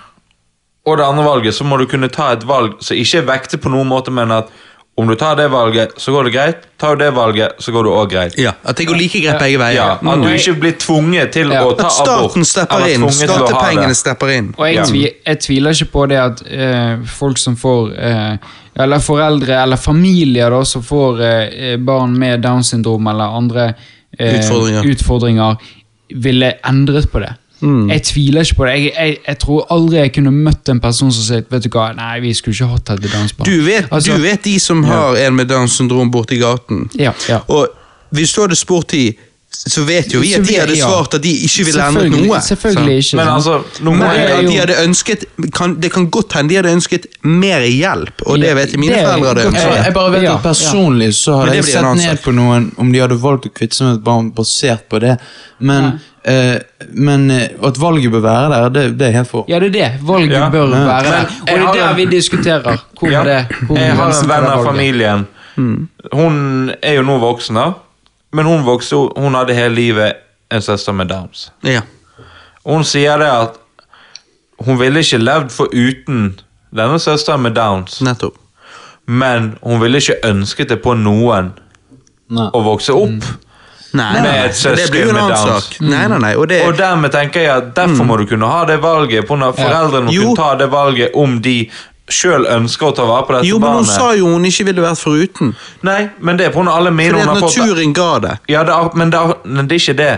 og 0.87 0.97
det 0.97 1.05
andre 1.05 1.25
valget, 1.25 1.55
så 1.55 1.65
må 1.69 1.77
du 1.79 1.85
kunne 1.87 2.09
ta 2.09 2.31
et 2.33 2.47
valg 2.49 2.79
som 2.81 2.97
ikke 2.97 3.27
vekter 3.29 3.59
på 3.61 3.69
noen 3.71 3.87
måte, 3.93 4.11
men 4.11 4.31
at 4.33 4.49
om 5.01 5.09
du 5.09 5.15
tar 5.19 5.35
det 5.39 5.47
valget, 5.53 5.95
så 6.01 6.13
går 6.15 6.29
det 6.29 6.33
greit. 6.35 6.63
Tar 6.81 6.97
du 6.97 7.05
det 7.05 7.11
valget, 7.17 7.57
så 7.63 7.73
går 7.75 7.85
det 7.87 7.93
òg 7.97 8.11
greit. 8.13 8.37
Ja, 8.41 8.53
At 8.65 8.77
det 8.81 8.87
går 8.89 8.97
like 9.01 9.21
greit 9.25 9.39
begge 9.43 9.59
veier. 9.61 9.75
Ja, 9.77 9.89
At 10.13 10.23
du 10.23 10.29
ikke 10.29 10.55
blir 10.61 10.77
tvunget 10.81 11.33
til 11.35 11.51
Ja. 11.53 11.63
å 11.65 11.75
ta 11.77 11.87
abort. 11.87 11.87
At 11.87 11.93
staten 11.99 12.45
stepper 12.49 12.87
inn. 12.93 13.07
Skattepengene 13.11 13.95
stepper 13.99 14.33
inn. 14.37 14.55
Og 14.59 14.67
jeg, 14.69 14.87
tvi, 14.89 15.03
jeg 15.27 15.41
tviler 15.45 15.77
ikke 15.77 15.91
på 15.93 16.07
det 16.13 16.19
at 16.23 16.43
eh, 16.47 16.97
folk 17.19 17.39
som 17.39 17.57
får 17.57 17.93
eh, 17.99 18.37
Eller 18.81 18.99
foreldre 19.03 19.57
eller 19.65 19.77
familier 19.77 20.51
da, 20.55 20.61
som 20.65 20.83
får 20.87 21.21
eh, 21.27 21.77
barn 21.77 22.13
med 22.19 22.41
Downs 22.45 22.71
syndrom 22.71 23.07
eller 23.11 23.35
andre 23.37 23.65
eh, 24.19 24.39
Utfordringer. 24.39 24.87
utfordringer, 24.93 25.57
ville 26.15 26.53
endret 26.67 27.11
på 27.13 27.19
det. 27.21 27.33
Mm. 27.61 27.91
Jeg 27.91 28.03
tviler 28.03 28.41
ikke 28.41 28.55
på 28.57 28.65
det. 28.67 28.73
Jeg, 28.73 28.93
jeg, 28.99 29.17
jeg 29.29 29.39
tror 29.39 29.67
aldri 29.71 29.97
jeg 29.97 30.13
kunne 30.15 30.31
møtt 30.33 30.69
en 30.73 30.81
person 30.81 31.13
som 31.13 31.25
sier 31.27 31.43
Vet 31.51 31.65
du 31.65 31.69
hva, 31.75 31.91
nei, 31.97 32.21
vi 32.25 32.35
skulle 32.35 32.55
ikke 32.57 32.67
hatt 32.73 32.87
dette 32.95 33.11
Downs. 33.13 33.35
Du 33.45 33.63
vet, 33.67 33.89
Altså- 33.91 34.17
du 34.17 34.23
vet 34.23 34.45
de 34.45 34.59
som 34.61 34.85
har 34.85 35.17
en 35.27 35.37
med 35.37 35.47
Downs 35.51 35.73
syndrom 35.77 36.11
borti 36.11 36.39
gaten. 36.41 36.89
Ja, 36.99 37.13
ja. 37.29 37.41
Og 37.49 37.69
hvis 38.11 38.33
du 38.33 38.41
hadde 38.41 38.57
spurt 38.57 38.91
de, 38.93 39.13
så 39.69 39.83
vet 39.85 40.13
jo 40.15 40.21
vi 40.23 40.31
at 40.35 40.45
de 40.47 40.55
hadde 40.57 40.77
svart 40.81 41.15
at 41.19 41.23
de 41.23 41.31
ikke 41.45 41.65
ville 41.69 41.85
endret 41.85 42.15
noe. 42.15 42.39
Selvfølgelig 42.41 42.95
ikke. 43.03 43.17
Men 43.21 43.29
altså, 43.29 43.59
Men 43.85 44.47
de 44.47 44.55
hadde 44.57 44.77
ønsket 44.87 45.25
kan, 45.53 45.75
Det 45.81 45.91
kan 45.93 46.07
godt 46.11 46.33
hende 46.39 46.49
de 46.49 46.57
hadde 46.57 46.73
ønsket 46.73 47.07
mer 47.23 47.61
hjelp, 47.69 48.23
og 48.27 48.39
det 48.41 48.55
vet 48.57 48.73
jeg 48.73 48.81
mine 48.81 48.95
det 48.95 49.03
foreldre 49.05 49.29
hadde 49.35 49.45
ønsket. 49.51 49.67
Jeg, 49.75 49.85
jeg 49.85 49.95
bare 49.99 50.13
vet 50.15 50.29
at 50.31 50.43
Personlig 50.47 51.11
så 51.19 51.37
hadde 51.43 51.59
jeg 51.59 51.65
sett 51.69 51.91
ned 52.01 52.23
på 52.25 52.33
noen 52.33 52.71
om 52.81 52.93
de 52.95 53.03
hadde 53.05 53.19
valgt 53.21 53.51
å 53.51 53.53
kvitte 53.53 53.77
seg 53.77 53.91
med 53.91 53.99
et 54.01 54.05
barn 54.07 54.31
basert 54.33 54.87
på 54.89 55.01
det. 55.05 55.19
Men, 55.61 55.91
eh, 56.25 56.57
men 56.97 57.29
eh, 57.31 57.51
at 57.69 57.77
valget 57.83 58.11
bør 58.17 58.25
være 58.25 58.49
der, 58.55 58.71
det, 58.79 58.87
det 58.99 59.11
er 59.11 59.13
helt 59.19 59.29
for. 59.29 59.45
Ja, 59.51 59.61
det 59.61 59.69
er 59.75 59.77
det. 59.77 59.91
Valget 60.09 60.39
Ja. 60.39 60.49
bør 60.49 60.73
Ja. 60.73 60.87
være 60.89 61.03
Men 61.03 61.13
der. 61.13 61.37
Og 61.69 61.75
det 61.75 61.83
er 61.83 61.87
der 61.89 61.95
vi 62.01 62.05
diskuterer. 62.17 62.81
Hvor 62.99 63.13
Ja. 63.13 63.25
det 63.29 63.39
hvor 63.69 63.77
Jeg 63.77 63.93
har 64.01 64.09
en 64.23 64.29
venn 64.29 64.49
av 64.55 64.65
familien. 64.65 65.27
Hun 66.13 66.73
er 66.83 66.95
jo 66.97 67.03
nå 67.03 67.19
voksen, 67.21 67.55
da. 67.61 67.69
Men 68.33 68.47
hun 68.47 68.63
vokste 68.67 68.97
Hun 69.17 69.35
hadde 69.35 69.55
hele 69.55 69.75
livet 69.75 70.13
en 70.51 70.63
søster 70.63 70.93
med 70.93 71.07
Downs. 71.11 71.51
Ja. 71.63 71.81
Hun 72.67 72.85
sier 72.85 73.19
det 73.19 73.29
at 73.31 73.59
hun 74.67 74.77
ville 74.81 75.01
ikke 75.01 75.19
levd 75.23 75.51
foruten 75.55 76.25
denne 76.77 76.99
søsteren 77.01 77.41
med 77.43 77.55
Downs. 77.57 78.01
Nettopp. 78.05 78.35
Men 79.07 79.55
hun 79.63 79.81
ville 79.81 79.99
ikke 80.03 80.19
ønsket 80.29 80.69
det 80.75 80.81
på 80.85 80.93
noen 80.99 81.53
Nei. 82.31 82.49
å 82.55 82.61
vokse 82.67 82.93
opp. 82.95 83.25
Nei, 83.93 84.13
Med 84.15 84.23
nei, 84.23 84.35
et 84.47 84.55
søsken 84.55 84.77
Det 84.77 84.91
blir 84.93 85.03
jo 85.07 85.09
en 85.09 85.15
med 85.17 85.33
Downs. 85.33 85.65
sak. 85.65 85.81
Nei, 85.83 86.03
nei, 86.13 86.19
nei. 86.23 86.35
Og 86.39 86.47
det, 86.49 86.61
Og 86.67 86.77
dermed 86.79 87.11
tenker 87.15 87.41
jeg 87.43 87.51
at 87.51 87.73
derfor 87.75 88.05
må 88.07 88.19
du 88.21 88.27
kunne 88.31 88.47
ha 88.47 88.65
det 88.69 88.77
valget. 88.83 89.27
På 89.27 89.39
når 89.41 89.57
foreldrene 89.59 90.07
må 90.07 90.13
Jo. 90.15 90.23
kunne 90.23 90.37
ta 90.37 90.55
det 90.61 90.69
valget 90.71 91.11
om 91.15 91.41
de 91.43 91.57
sjøl 92.11 92.47
ønsker 92.51 92.91
å 92.91 92.95
ta 92.97 93.07
vare 93.09 93.27
på 93.27 93.35
dette 93.37 93.49
Jo, 93.49 93.59
men 93.63 93.79
hun 93.81 93.87
sa 93.89 94.11
jo 94.19 94.27
hun 94.33 94.45
ikke 94.45 94.67
ville 94.69 94.83
vært 94.85 94.99
foruten. 95.01 95.55
Nei, 95.87 96.09
men 96.21 96.37
det 96.39 96.47
er 96.47 96.55
pga. 96.55 96.67
alle 96.75 96.91
Fordi 96.91 97.09
hun 97.11 97.29
har 97.29 97.41
fått. 97.41 97.57
naturen 97.57 97.93
ga 97.93 98.11
det. 98.19 98.35
Ja, 98.49 98.65
det 98.65 98.75
er, 98.75 98.91
men, 98.95 99.11
det 99.11 99.21
er, 99.21 99.35
det 99.45 99.73
er 99.73 99.83
ikke 99.85 99.97
det. 100.03 100.13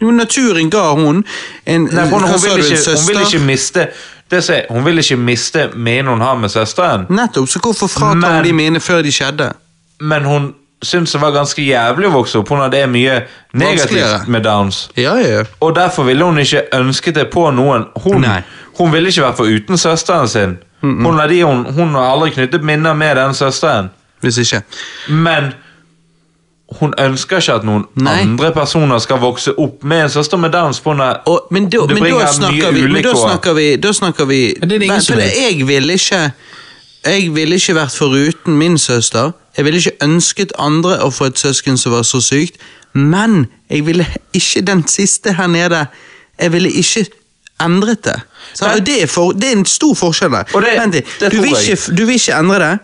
Jo, 0.00 0.10
naturen 0.10 0.70
ga 0.70 0.90
hun 0.92 1.24
en 1.66 1.88
Nei, 1.88 2.04
hun, 2.10 2.22
hun, 2.22 2.40
vil 2.42 2.60
ikke, 2.60 2.96
hun 2.96 3.06
vil 3.08 3.22
ikke 3.24 3.44
miste 3.46 3.88
det 4.30 4.42
som 4.44 4.54
er- 4.54 4.66
Hun 4.68 4.84
vil 4.84 4.98
ikke 4.98 5.16
miste 5.16 5.70
minnene 5.74 6.10
hun 6.10 6.20
har 6.20 6.34
med 6.36 6.50
søsteren, 6.50 7.06
Nettopp, 7.08 7.48
så 7.48 7.58
hvorfor 7.62 7.86
fratar 7.88 8.36
hun 8.36 8.44
de 8.44 8.52
mine 8.52 8.80
før 8.80 9.02
de 9.02 9.12
skjedde? 9.12 9.52
men 10.00 10.24
hun 10.24 10.54
syns 10.82 11.12
det 11.12 11.20
var 11.20 11.32
ganske 11.32 11.62
jævlig 11.62 12.08
å 12.08 12.12
vokse 12.12 12.38
opp. 12.38 12.48
Hun 12.52 12.60
hadde 12.60 12.82
mye 12.86 13.22
negativt 13.56 14.28
med 14.28 14.44
Downs. 14.44 14.90
Ja, 14.96 15.14
ja, 15.16 15.28
ja. 15.38 15.44
Og 15.60 15.74
derfor 15.76 16.04
ville 16.04 16.24
hun 16.24 16.38
ikke 16.38 16.66
ønsket 16.76 17.14
det 17.14 17.30
på 17.32 17.50
noen. 17.50 17.86
Hun, 18.04 18.26
hun 18.78 18.92
ville 18.92 19.08
ikke 19.08 19.24
vært 19.24 19.38
foruten 19.40 19.80
søsteren 19.80 20.28
sin. 20.28 20.58
Hun, 20.80 21.20
er 21.20 21.30
de, 21.30 21.42
hun, 21.42 21.64
hun 21.74 21.94
har 21.94 22.12
aldri 22.12 22.30
knyttet 22.34 22.64
minner 22.64 22.94
med 22.94 23.16
den 23.16 23.34
søsteren. 23.34 23.88
Hvis 24.20 24.38
ikke. 24.38 24.62
Men 25.08 25.52
hun 26.80 26.94
ønsker 26.98 27.38
ikke 27.38 27.54
at 27.60 27.64
noen 27.66 27.84
Nei. 28.02 28.16
andre 28.24 28.50
personer 28.54 28.98
skal 28.98 29.20
vokse 29.22 29.54
opp 29.54 29.84
med 29.86 30.06
en 30.06 30.10
søster 30.10 30.40
med 30.40 30.50
Downs. 30.50 30.80
Og, 30.84 31.46
men 31.50 31.68
da, 31.70 31.84
men 31.86 32.02
da 32.02 32.26
snakker 32.32 32.72
vi, 32.74 32.86
men 32.90 33.04
da 33.06 33.14
snakker 33.14 33.54
vi, 33.54 33.66
da 33.76 33.92
snakker 33.94 34.26
vi 34.26 34.40
Men 34.60 34.68
det 34.68 34.74
er 34.74 34.78
det 34.78 34.88
ingen 34.88 34.96
Nei, 34.96 35.04
som. 35.04 35.18
Jeg 35.20 35.66
ville 35.68 35.92
ikke 35.92 36.22
Jeg 37.06 37.34
ville 37.34 37.54
ikke 37.54 37.74
vært 37.74 37.94
foruten 37.94 38.56
min 38.58 38.78
søster. 38.78 39.30
Jeg 39.56 39.64
ville 39.64 39.78
ikke 39.78 40.04
ønsket 40.04 40.52
andre 40.58 40.98
å 41.04 41.10
få 41.14 41.30
et 41.30 41.38
søsken 41.38 41.78
som 41.78 41.94
var 41.94 42.02
så 42.02 42.20
sykt. 42.20 42.58
Men 42.92 43.46
jeg 43.70 43.86
ville 43.86 44.06
ikke 44.34 44.64
den 44.66 44.82
siste 44.88 45.36
her 45.38 45.46
nede 45.46 45.86
Jeg 46.40 46.52
ville 46.52 46.70
ikke 46.70 47.06
endret 47.62 48.02
det. 48.04 48.16
Det, 48.86 49.02
er 49.02 49.06
for, 49.06 49.32
det 49.32 49.48
er 49.52 49.56
en 49.58 49.64
stor 49.68 49.94
forskjell 49.94 50.30
der. 50.32 50.44
Og 50.54 50.62
det- 50.62 50.76
Vent 50.80 50.94
litt. 50.94 51.06
det 51.20 51.32
du, 51.32 51.40
vil 51.42 51.54
ikke, 51.56 51.96
du 51.96 52.04
vil 52.06 52.14
ikke 52.18 52.36
endre 52.38 52.58
det. 52.58 52.74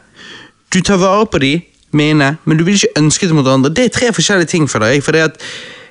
Du 0.73 0.81
tar 0.81 0.97
vare 0.97 1.27
på 1.27 1.39
de 1.39 1.61
mine, 1.93 2.37
men 2.45 2.57
du 2.57 2.65
vil 2.65 2.75
ikke 2.75 2.97
ønske 3.03 3.29
det 3.29 3.35
mot 3.37 3.47
andre. 3.47 3.71
Det 3.71 3.85
er 3.85 3.89
tre 3.89 4.13
forskjellige 4.13 4.49
ting 4.49 4.69
for 4.71 4.79
deg. 4.81 5.03
For 5.05 5.13
det, 5.13 5.21
at 5.21 5.37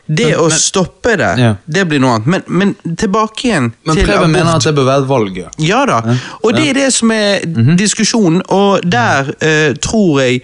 det 0.10 0.32
å 0.36 0.50
stoppe 0.50 1.14
det, 1.18 1.38
Ja. 1.40 1.54
det 1.68 1.88
blir 1.88 2.00
noe 2.02 2.16
annet. 2.18 2.28
Men, 2.28 2.44
men 2.48 2.96
tilbake 2.98 3.46
igjen 3.48 3.74
Men 3.86 3.96
til 3.96 4.06
Preben 4.08 4.32
mener 4.34 4.56
at 4.56 4.64
det 4.66 4.74
bør 4.76 4.86
være 4.90 5.04
et 5.04 5.08
valg, 5.10 5.38
ja. 5.38 5.50
Ja 5.60 5.86
da. 5.86 6.02
Og 6.44 6.56
det 6.58 6.70
er 6.70 6.74
det 6.74 6.94
som 6.94 7.12
er 7.12 7.46
diskusjonen, 7.78 8.42
og 8.50 8.82
der 8.92 9.30
uh, 9.30 9.76
tror 9.78 10.22
jeg 10.22 10.42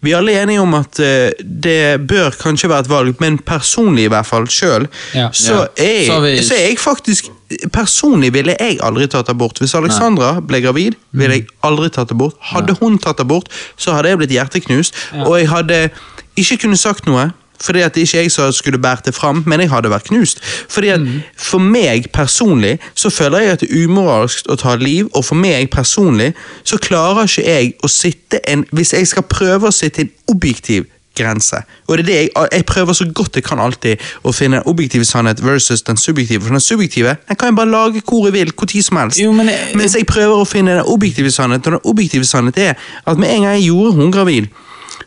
vi 0.00 0.12
alle 0.14 0.32
er 0.32 0.42
enige 0.46 0.60
om 0.62 0.74
at 0.78 0.98
eh, 1.02 1.32
det 1.42 2.06
bør 2.08 2.30
kanskje 2.38 2.68
være 2.70 2.80
et 2.86 2.90
valg, 2.90 3.14
men 3.20 3.38
personlig 3.38 4.04
i 4.06 4.12
hvert 4.12 4.26
fall 4.26 4.46
sjøl, 4.46 4.86
Ja. 5.14 5.28
så, 5.32 5.66
Ja. 5.78 6.06
Så 6.06 6.20
vi- 6.22 6.42
så 6.42 6.54
er 6.54 6.68
jeg 6.68 6.78
faktisk 6.78 7.30
Personlig 7.72 8.28
ville 8.34 8.52
jeg 8.60 8.74
aldri 8.84 9.06
tatt 9.08 9.28
abort. 9.32 9.56
Hvis 9.58 9.72
Alexandra 9.74 10.34
ble 10.44 10.60
gravid, 10.60 10.92
ville 11.12 11.32
jeg 11.38 11.46
aldri 11.64 11.88
tatt 11.88 12.10
abort. 12.12 12.34
Hadde 12.52 12.74
hun 12.80 12.98
tatt 12.98 13.20
abort, 13.20 13.48
så 13.78 13.94
hadde 13.96 14.10
jeg 14.10 14.18
blitt 14.18 14.30
hjerteknust, 14.36 14.92
og 15.24 15.38
jeg 15.38 15.48
hadde 15.48 15.90
ikke 16.36 16.58
kunnet 16.60 16.78
sagt 16.78 17.06
noe. 17.06 17.30
Fordi 17.60 17.80
at 17.80 17.94
det 17.94 18.00
ikke 18.06 18.18
jeg 18.22 18.30
som 18.32 18.52
skulle 18.52 18.78
båret 18.78 19.04
det 19.04 19.14
fram, 19.14 19.42
men 19.46 19.60
jeg 19.60 19.70
hadde 19.70 19.90
vært 19.90 20.08
knust. 20.10 20.40
Fordi 20.68 20.88
at 20.88 21.00
For 21.36 21.58
meg 21.58 22.10
personlig 22.12 22.78
så 22.94 23.10
føler 23.10 23.38
jeg 23.38 23.50
at 23.50 23.60
det 23.60 23.70
er 23.70 23.86
umoralsk 23.88 24.46
å 24.48 24.56
ta 24.56 24.76
liv, 24.76 25.08
og 25.14 25.24
for 25.24 25.34
meg 25.34 25.70
personlig 25.70 26.34
så 26.64 26.78
klarer 26.78 27.24
ikke 27.26 27.46
jeg 27.48 27.72
å 27.82 27.88
sitte 27.88 28.40
en 28.48 28.64
Hvis 28.72 28.92
jeg 28.92 29.06
skal 29.06 29.22
prøve 29.22 29.68
å 29.68 29.74
sitte 29.74 30.00
en 30.02 30.10
objektiv 30.28 30.86
grense. 31.18 31.56
Og 31.88 31.98
det 31.98 32.02
er 32.04 32.06
det 32.06 32.14
jeg, 32.14 32.28
jeg 32.52 32.64
prøver 32.66 32.92
så 32.92 33.04
godt 33.14 33.34
jeg 33.34 33.44
kan 33.44 33.58
alltid 33.58 33.98
å 34.22 34.32
finne 34.32 34.60
en 34.60 34.68
objektiv 34.70 35.02
sannhet 35.04 35.40
versus 35.42 35.82
den 35.82 35.96
subjektive. 35.96 36.42
For 36.44 36.54
den 36.54 36.60
subjektive 36.62 37.16
den 37.28 37.36
kan 37.36 37.48
jeg 37.50 37.56
bare 37.56 37.70
lage 37.72 38.02
hvor 38.06 38.28
jeg 38.28 38.32
vil, 38.36 38.52
tid 38.66 38.82
som 38.86 38.96
helst. 38.96 39.18
Jo, 39.18 39.32
men 39.32 39.48
jeg- 39.48 39.74
Mens 39.76 39.94
jeg 39.96 40.06
prøver 40.06 40.36
å 40.38 40.46
finne 40.46 40.76
den 40.76 40.84
objektive 40.86 41.30
sannhet, 41.30 41.66
og 41.66 41.72
den 41.72 41.80
objektive 41.84 42.24
sannhet 42.24 42.58
er 42.58 42.74
at 43.06 43.18
med 43.18 43.30
en 43.30 43.42
gang 43.42 43.54
jeg 43.60 43.66
gjorde 43.72 43.92
hun 43.94 44.12
gravid, 44.12 44.46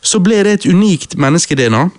så 0.02 0.20
ble 0.20 0.44
det 0.44 0.54
et 0.54 0.66
unikt 0.74 1.16
menneske-DNA 1.18 1.90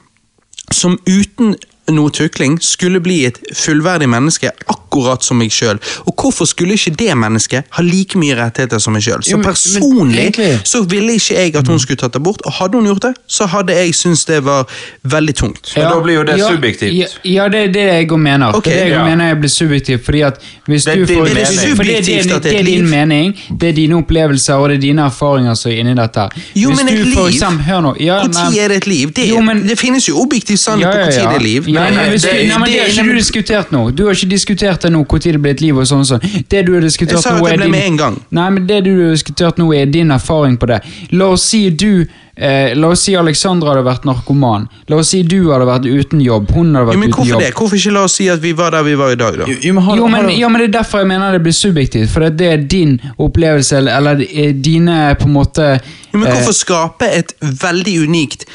som 0.73 0.99
uten 1.07 1.57
noe 1.91 2.11
tukling 2.15 2.59
skulle 2.63 3.01
bli 3.03 3.25
et 3.27 3.39
fullverdig 3.59 4.07
menneske, 4.11 4.51
akkurat 4.71 5.25
som 5.25 5.41
meg 5.41 5.51
sjøl. 5.53 5.81
Og 6.07 6.15
hvorfor 6.15 6.47
skulle 6.47 6.77
ikke 6.79 6.95
det 7.01 7.17
mennesket 7.19 7.67
ha 7.75 7.83
like 7.83 8.19
mye 8.21 8.37
rettigheter 8.39 8.79
som 8.83 8.95
meg 8.95 9.03
sjøl? 9.03 9.25
Så 9.27 9.41
personlig 9.43 10.29
så 10.69 10.85
ville 10.89 11.17
ikke 11.19 11.35
jeg 11.41 11.57
at 11.59 11.69
hun 11.69 11.81
skulle 11.83 11.99
tatt 11.99 12.17
abort, 12.17 12.45
og 12.47 12.55
hadde 12.61 12.79
hun 12.79 12.87
gjort 12.93 13.09
det, 13.09 13.13
så 13.27 13.49
hadde 13.51 13.75
jeg 13.75 13.97
syntes 13.99 14.25
det 14.29 14.43
var 14.47 14.69
veldig 15.03 15.35
tungt. 15.35 15.73
Men 15.77 15.89
da 15.89 15.99
blir 16.05 16.21
jo 16.21 16.25
det 16.29 16.39
ja, 16.39 16.53
subjektivt. 16.55 16.95
Ja, 16.95 17.11
ja, 17.33 17.49
det 17.53 17.65
er 17.67 17.75
det 17.75 17.87
jeg 17.89 18.11
òg 18.13 18.23
mener. 18.23 18.55
Okay. 18.61 18.71
det 18.71 18.79
er 18.79 18.85
det 18.85 18.93
jeg 18.93 18.99
ja. 18.99 19.05
mener 19.09 19.33
jeg 19.33 19.41
blir 19.43 19.55
subjektivt, 19.57 20.05
fordi 20.05 20.23
at 20.29 20.41
hvis 20.67 20.85
Det 20.85 20.97
du 21.01 21.07
får 21.07 21.25
det, 21.27 21.31
For 21.33 21.35
det 21.35 21.47
Subjektivt 21.63 22.07
det, 22.07 22.29
det 22.29 22.35
er 22.37 22.41
det 22.43 22.61
er 22.61 22.65
din 22.65 22.89
mening, 22.91 23.35
det 23.61 23.69
er 23.69 23.73
dine 23.73 23.99
opplevelser 23.99 24.55
og 24.55 24.69
det 24.71 24.77
er 24.77 24.81
dine 24.87 25.03
erfaringer 25.11 25.55
som 25.59 25.71
er 25.71 25.83
inni 25.83 25.95
dette. 25.99 26.29
Jo, 26.55 26.71
hvis 26.71 26.79
men 26.79 26.95
et 26.95 27.07
liv? 27.07 27.43
Når. 27.83 27.97
Ja, 28.01 28.23
tid 28.27 28.59
er 28.59 28.69
det 28.69 28.77
et 28.83 28.87
liv? 28.87 29.13
Det, 29.17 29.29
Jo, 29.29 29.41
men- 29.41 29.63
det 29.69 29.79
finnes 29.79 30.09
jo 30.09 30.21
objektiv 30.23 30.57
sannhet 30.57 30.93
på 30.93 30.99
når 30.99 31.29
det 31.29 31.37
er 31.37 31.43
liv. 31.43 31.72
Ja, 31.73 31.85
nei, 31.89 31.91
men, 31.97 32.11
hvis 32.13 32.23
det- 32.23 32.33
nei, 32.49 32.59
men 32.59 32.65
det, 32.69 32.73
det- 32.73 32.81
har 32.81 32.89
ikke 32.93 33.05
du 33.09 33.15
diskutert 33.19 33.71
nå. 33.73 33.83
Du 33.95 34.05
har 34.07 34.13
ikke 34.15 34.29
diskutert 34.31 34.81
det 34.83 34.93
nå, 34.93 35.05
når 35.05 35.19
det 35.33 35.43
ble 35.43 35.51
et 35.51 35.61
liv 35.61 35.77
og 35.79 35.85
sånn. 35.87 36.05
sånn. 36.05 36.21
Det 36.49 36.65
du 36.67 36.75
har 36.75 36.81
diskutert 36.81 37.19
Jeg 37.19 37.23
sa 37.23 37.31
nå 37.31 37.39
at 37.39 37.45
det 37.45 37.53
er 37.53 37.57
ble 37.57 37.65
din- 37.65 37.71
med 37.73 37.87
en 37.93 37.97
gang. 37.97 38.21
Nei, 38.31 38.51
men 38.51 38.67
det 38.67 38.85
du 38.85 38.91
har 39.07 39.13
diskutert 39.17 39.57
nå 39.59 39.73
er 39.75 39.87
din 39.87 40.11
erfaring 40.11 40.57
på 40.59 40.67
det. 40.67 40.83
La 41.13 41.27
oss 41.33 41.43
si 41.43 41.69
du 41.71 42.07
eh, 42.35 42.73
La 42.75 42.89
oss 42.89 43.03
si 43.05 43.13
Alexandra 43.15 43.75
hadde 43.75 43.85
vært 43.85 44.05
narkoman. 44.09 44.67
La 44.89 44.97
oss 44.97 45.11
si 45.13 45.23
du 45.23 45.51
hadde 45.51 45.67
vært 45.69 45.85
uten 45.85 46.21
jobb. 46.21 46.51
Hun 46.51 46.75
hadde 46.75 46.87
vært 46.89 46.95
Jo, 46.95 46.99
men 47.01 47.09
uten 47.11 47.17
hvorfor 47.19 47.33
jobb. 47.35 47.41
det? 47.45 47.55
Hvorfor 47.55 47.77
ikke 47.77 47.93
la 47.93 48.05
oss 48.05 48.15
si 48.17 48.29
at 48.33 48.41
vi 48.41 48.53
var 48.53 48.71
der 48.71 48.83
vi 48.83 48.95
var 48.95 49.11
i 49.13 49.15
dag, 49.21 49.37
da? 49.39 49.45
Jo, 49.47 49.57
jo, 49.61 49.73
men 49.75 49.83
har, 49.85 49.97
Jo, 49.97 50.07
men, 50.09 50.25
har, 50.25 50.31
ja, 50.41 50.49
men 50.49 50.61
det 50.63 50.69
er 50.75 50.79
derfor 50.81 50.99
jeg 51.03 51.09
mener 51.09 51.33
det 51.33 51.43
blir 51.43 51.53
subjektivt. 51.53 52.09
For 52.09 52.21
det 52.31 52.41
er 52.53 52.57
din 52.57 52.99
opplevelse, 53.19 53.77
eller, 53.77 53.97
eller 54.01 54.25
er 54.33 54.53
dine 54.53 55.15
på 55.21 55.29
en 55.29 55.33
måte 55.37 55.67
Jo, 56.13 56.19
men 56.19 56.29
eh, 56.29 56.33
hvorfor 56.39 56.53
skape 56.57 57.03
et 57.13 57.35
veldig 57.43 57.99
unikt 58.09 58.47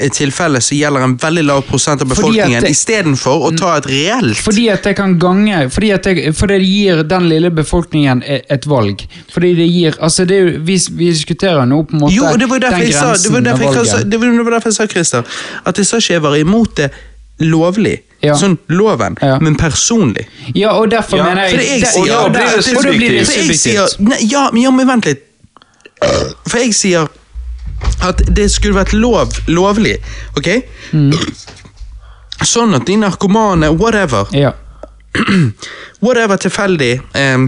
eh, 0.00 0.08
tilfelle 0.16 0.60
som 0.64 0.76
gjelder 0.78 1.04
en 1.06 1.16
veldig 1.20 1.44
lav 1.44 1.62
prosent 1.68 2.02
av 2.02 2.08
befolkningen, 2.08 2.66
istedenfor 2.66 3.44
å 3.46 3.50
ta 3.58 3.76
et 3.78 3.86
reelt 3.90 4.40
Fordi 4.42 4.68
at 4.72 4.82
det 4.88 4.94
kan 4.98 5.18
gange 5.20 5.68
Fordi 5.70 5.90
at 5.92 6.02
det, 6.08 6.32
fordi 6.36 6.58
det 6.58 6.66
gir 6.68 7.02
den 7.04 7.28
lille 7.28 7.50
befolkningen 7.50 8.22
et, 8.26 8.44
et 8.50 8.66
valg. 8.66 9.04
Fordi 9.34 9.54
det 9.54 9.68
gir 9.68 9.96
Altså, 10.00 10.24
det 10.24 10.36
er 10.38 10.48
jo 10.48 10.58
Vi, 10.64 10.78
vi 10.98 11.10
diskuterer 11.12 11.66
nå 11.68 11.82
på 11.84 11.94
en 11.96 12.00
måte 12.06 12.14
Jo, 12.16 12.24
og 12.32 12.38
det 12.40 12.48
var 12.50 12.58
den 12.66 12.78
jeg 12.80 12.94
sa, 12.94 13.12
det 13.14 13.30
var 13.32 13.40
grensen 13.40 13.44
derfor 13.44 13.66
av 13.68 13.74
jeg, 13.76 13.86
sa, 13.86 13.96
valget. 13.96 14.10
det 14.10 14.20
var 14.20 14.26
det 14.40 14.44
var 14.44 14.56
derfor 14.58 14.68
jeg 14.70 14.78
sa, 14.80 14.86
Christer, 14.86 15.22
at 15.66 15.78
jeg 15.78 15.86
sa 15.86 15.96
ikke 16.02 16.14
jeg 16.18 16.22
var 16.26 16.36
imot 16.40 16.76
det 16.80 16.90
lovlig, 17.40 17.96
Ja. 18.22 18.34
sånn 18.36 18.58
loven, 18.68 19.16
Ja. 19.22 19.38
men 19.40 19.54
personlig. 19.56 20.26
Ja, 20.54 20.74
og 20.76 20.90
derfor 20.90 21.16
Ja, 21.16 21.24
mener 21.24 21.42
jeg 21.48 21.50
For 21.50 21.58
det 21.58 21.68
jeg 21.68 21.86
sier, 21.88 22.06
ja, 22.06 22.28
men 22.28 22.36
og 22.36 22.76
og 22.76 22.96
blir 22.98 23.10
det 23.16 23.26
For 23.26 23.32
jeg 23.32 23.56
sier, 23.56 23.86
subjektivt. 23.86 24.00
nei, 24.08 24.18
ja, 24.28 24.50
men- 24.52 24.62
ja, 24.62 24.70
men 24.70 24.86
vent 24.86 25.06
at 28.02 28.22
det 28.36 28.48
skulle 28.50 28.74
vært 28.78 28.92
lov, 28.96 29.32
lovlig, 29.48 29.96
ok? 30.36 30.48
Mm. 30.92 31.12
Sånn 32.46 32.74
at 32.78 32.86
de 32.88 32.96
narkomane, 32.96 33.70
whatever, 33.76 34.26
Ja. 34.32 34.52
whatever 36.04 36.36
tilfeldig, 36.40 37.00
eh, 37.14 37.38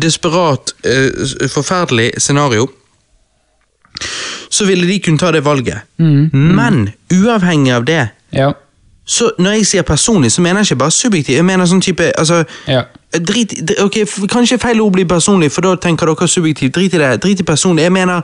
desperat, 0.00 0.74
eh, 0.84 1.48
forferdelig 1.48 2.12
scenario, 2.20 2.68
så 4.50 4.64
ville 4.66 4.86
de 4.86 4.98
kunne 5.00 5.18
ta 5.18 5.30
det 5.32 5.44
valget. 5.44 5.78
Mm. 5.98 6.30
Men 6.32 6.90
uavhengig 7.12 7.72
av 7.72 7.84
det, 7.84 8.08
ja. 8.34 8.52
så 9.06 9.30
når 9.38 9.50
jeg 9.60 9.66
sier 9.66 9.82
personlig, 9.82 10.32
så 10.32 10.42
mener 10.42 10.60
jeg 10.60 10.70
ikke 10.72 10.78
bare 10.84 10.90
subjektiv. 10.94 11.36
Jeg 11.36 11.44
mener 11.44 11.66
sånn 11.66 11.80
type 11.84 12.12
altså, 12.18 12.44
Ja. 12.68 12.82
Drit, 13.10 13.50
dr- 13.66 13.80
ok, 13.88 13.96
Kanskje 14.30 14.58
feil 14.62 14.78
ord 14.80 14.92
blir 14.94 15.04
personlig, 15.10 15.48
for 15.50 15.66
da 15.66 15.72
tenker 15.82 16.06
dere 16.06 16.28
subjektivt. 16.30 16.74
Drit 16.76 16.94
i 16.94 16.98
det. 16.98 17.08
Drit 17.22 17.40
i 17.40 17.46
personlig. 17.46 17.82
Jeg 17.82 17.92
mener, 17.92 18.22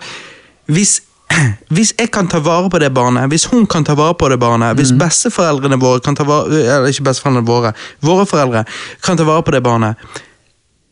hvis, 0.66 1.00
hvis 1.74 1.94
jeg 1.98 2.10
kan 2.14 2.28
ta 2.28 2.40
vare 2.44 2.70
på 2.70 2.78
det 2.82 2.92
barnet, 2.94 3.28
hvis 3.32 3.48
hun 3.52 3.66
kan 3.66 3.84
ta 3.84 3.96
vare 3.98 4.14
på 4.18 4.28
det 4.28 4.38
barnet, 4.40 4.76
hvis 4.78 4.92
besteforeldrene 4.98 5.80
våre 5.80 6.00
kan 6.00 6.16
ta 6.16 6.26
vare 6.26 6.62
Eller 6.62 6.88
ikke 6.92 7.08
besteforeldrene 7.10 7.46
våre, 7.46 7.74
våre 8.00 8.26
foreldre 8.26 8.64
kan 9.02 9.18
ta 9.18 9.26
vare 9.26 9.42
på 9.42 9.54
det 9.54 9.62
barnet, 9.62 9.96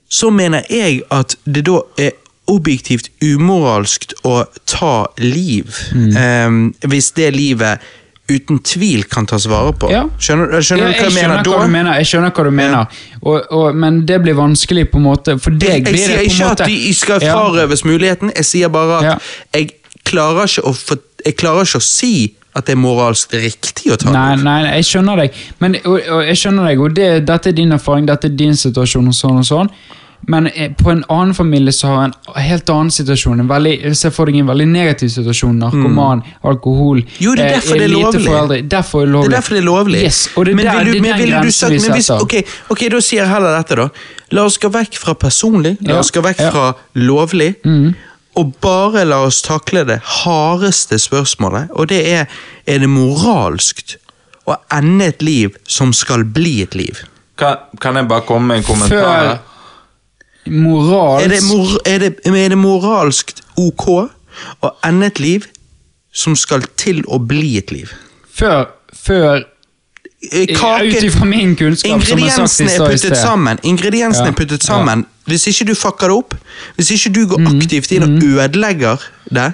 så 0.08 0.30
mener 0.30 0.62
jeg 0.70 1.02
at 1.10 1.36
det 1.44 1.64
da 1.66 1.80
er 1.98 2.14
objektivt 2.50 3.08
umoralskt 3.24 4.14
å 4.24 4.44
ta 4.68 5.06
liv. 5.18 5.70
em, 6.16 6.74
hvis 6.84 7.12
det 7.16 7.32
livet 7.34 7.80
uten 8.28 8.58
tvil 8.64 9.02
kan 9.04 9.26
tas 9.28 9.44
vare 9.50 9.72
på. 9.76 9.90
Ja. 9.92 10.04
Skjønner, 10.18 10.60
skjønner 10.64 10.86
Ja, 10.88 10.92
du 10.92 11.00
hva 11.00 11.08
jeg, 11.10 11.14
mener 11.18 11.36
da? 11.36 11.42
du 11.44 11.72
mener. 11.72 11.98
Jeg 12.00 12.06
skjønner 12.08 12.30
hva 12.32 12.44
du 12.44 12.50
mener. 12.56 13.00
Og, 13.20 13.42
og, 13.52 13.74
men 13.76 13.98
det 14.08 14.20
blir 14.24 14.34
vanskelig 14.38 14.86
på 14.92 14.96
en 15.00 15.04
måte 15.10 15.34
For 15.40 15.50
deg 15.52 15.68
Jeg, 15.68 15.84
blir 15.84 15.98
jeg 15.98 16.06
det 16.06 16.06
sier 16.06 16.22
på 16.22 16.30
ikke 16.30 16.48
måte 16.48 16.64
at 16.64 16.70
de 16.70 16.94
skal 16.94 17.22
Ja. 17.26 17.34
frarøves 17.36 17.84
muligheten, 17.84 18.32
jeg 18.36 18.44
sier 18.48 18.68
bare 18.72 18.96
at 18.98 19.04
Ja. 19.04 19.14
jeg, 19.58 19.70
klarer 20.04 20.48
få, 20.48 20.96
jeg 21.26 21.36
klarer 21.36 21.64
ikke 21.68 21.80
å 21.80 21.84
si 21.84 22.34
at 22.56 22.66
det 22.66 22.72
er 22.76 22.80
moralsk 22.80 23.32
riktig 23.34 23.92
å 23.92 23.96
ta 23.98 24.12
Nei, 24.14 24.36
det. 24.36 24.44
nei, 24.44 24.58
jeg 24.76 24.84
skjønner 24.84 25.16
deg. 25.24 25.32
Men, 25.58 25.74
og, 25.84 25.96
og 26.08 26.20
jeg 26.24 26.36
skjønner 26.38 26.68
deg, 26.70 26.80
og 26.80 26.94
det, 26.94 27.08
dette 27.26 27.48
er 27.50 27.56
din 27.58 27.72
erfaring, 27.72 28.06
dette 28.06 28.28
er 28.30 28.36
din 28.38 28.54
situasjon, 28.54 29.08
og 29.10 29.14
sånn 29.18 29.40
og 29.40 29.44
sånn. 29.48 29.70
Men 30.28 30.46
eh, 30.46 30.72
på 30.72 30.90
en 30.90 31.04
annen 31.08 31.34
familie 31.34 31.72
så 31.72 31.86
har 31.86 32.04
en 32.04 32.14
helt 32.40 32.70
annen 32.70 32.90
situasjon. 32.90 33.40
En 33.40 33.48
veldig, 33.48 33.94
Se 33.96 34.10
for 34.10 34.26
deg 34.30 34.38
en 34.40 34.46
veldig 34.48 34.66
negativ 34.68 35.08
situasjon. 35.08 35.58
Narkoman, 35.58 36.22
alkohol 36.42 37.02
Mm. 37.04 37.10
Jo, 37.18 37.34
det 37.34 37.44
er 37.44 37.46
eh, 37.46 37.54
derfor 37.54 37.74
det 37.74 37.84
er 37.84 37.88
lite 37.88 38.02
lovlig. 38.02 38.24
Foreldre. 38.26 38.62
Derfor 38.68 39.02
er 39.02 39.06
det 39.06 39.12
Det 39.14 39.26
er 39.26 39.36
derfor 39.36 39.54
det 39.54 39.60
er 39.60 39.66
lovlig. 39.66 40.02
Yes, 40.04 40.28
og 40.36 40.44
det 40.46 40.52
er 40.52 40.56
men 40.56 40.66
der- 40.66 40.78
vil 40.78 40.86
du, 40.86 40.92
det 40.92 40.98
er 40.98 41.02
men 41.02 41.10
den 41.10 41.20
ville 41.20 41.36
du 41.36 41.40
grensen 41.40 41.58
sagt, 41.58 41.72
vi 41.72 41.78
men 41.78 41.92
hvis, 41.96 42.10
okay, 42.10 42.42
ok, 42.42 42.70
ok, 42.70 42.90
da 42.92 43.00
sier 43.00 43.22
jeg 43.22 43.28
heller 43.32 43.56
dette, 43.56 43.76
da. 43.76 43.88
La 44.30 44.42
oss 44.44 44.58
gå 44.58 44.68
vekk 44.68 44.98
fra 44.98 45.14
personlig, 45.14 45.76
la 45.80 45.98
oss 45.98 46.10
gå 46.10 46.20
vekk 46.24 46.40
ja. 46.40 46.50
fra 46.50 46.72
lovlig, 46.94 47.54
og 48.36 48.54
bare 48.60 49.04
la 49.04 49.20
oss 49.26 49.42
takle 49.42 49.84
det 49.86 50.00
hardeste 50.24 50.98
spørsmålet, 50.98 51.68
og 51.70 51.88
det 51.88 52.00
er 52.12 52.26
er 52.66 52.78
det 52.78 52.88
moralskt 52.88 53.96
å 54.46 54.56
ende 54.72 55.04
et 55.12 55.22
liv 55.22 55.56
som 55.68 55.92
skal 55.92 56.24
bli 56.24 56.62
et 56.62 56.74
liv? 56.74 57.04
Kan, 57.38 57.56
kan 57.80 57.96
jeg 57.96 58.08
bare 58.08 58.24
komme 58.26 58.46
med 58.46 58.56
en 58.62 58.64
kommentar? 58.64 58.98
Før 58.98 59.38
her? 60.44 60.52
morals 60.52 61.24
Er 61.24 61.28
det, 61.28 61.42
mor, 61.48 61.80
er 61.86 61.98
det, 61.98 62.12
er 62.26 62.48
det 62.48 62.58
moralsk 62.58 63.32
ok 63.56 63.88
å 64.62 64.70
ende 64.84 65.06
et 65.06 65.20
liv 65.20 65.46
som 66.14 66.36
skal 66.36 66.62
til 66.76 67.02
å 67.08 67.18
bli 67.18 67.56
et 67.58 67.70
liv? 67.74 67.90
Før, 68.34 68.66
før 68.92 69.44
Eh, 70.32 70.46
Kake, 70.56 70.88
Ut 70.88 71.02
ifra 71.04 71.26
min 71.28 71.56
kunnskap, 71.56 71.90
Ingrediensene 71.90 72.70
er 72.72 72.86
puttet 72.88 73.16
sammen. 73.18 73.58
Ingrediensene 73.62 74.30
Ja, 74.30 74.32
er 74.32 74.36
puttet 74.38 74.62
ja. 74.62 74.66
sammen. 74.66 75.04
Hvis 75.28 75.46
ikke 75.50 75.66
du 75.68 75.74
fucker 75.74 76.08
det 76.08 76.16
opp, 76.16 76.34
hvis 76.76 76.90
ikke 76.90 77.12
du 77.12 77.26
går 77.28 77.38
Mm, 77.40 77.46
aktivt 77.58 77.92
inn 77.92 78.02
og 78.06 78.22
ødelegger 78.24 78.96
det 79.30 79.52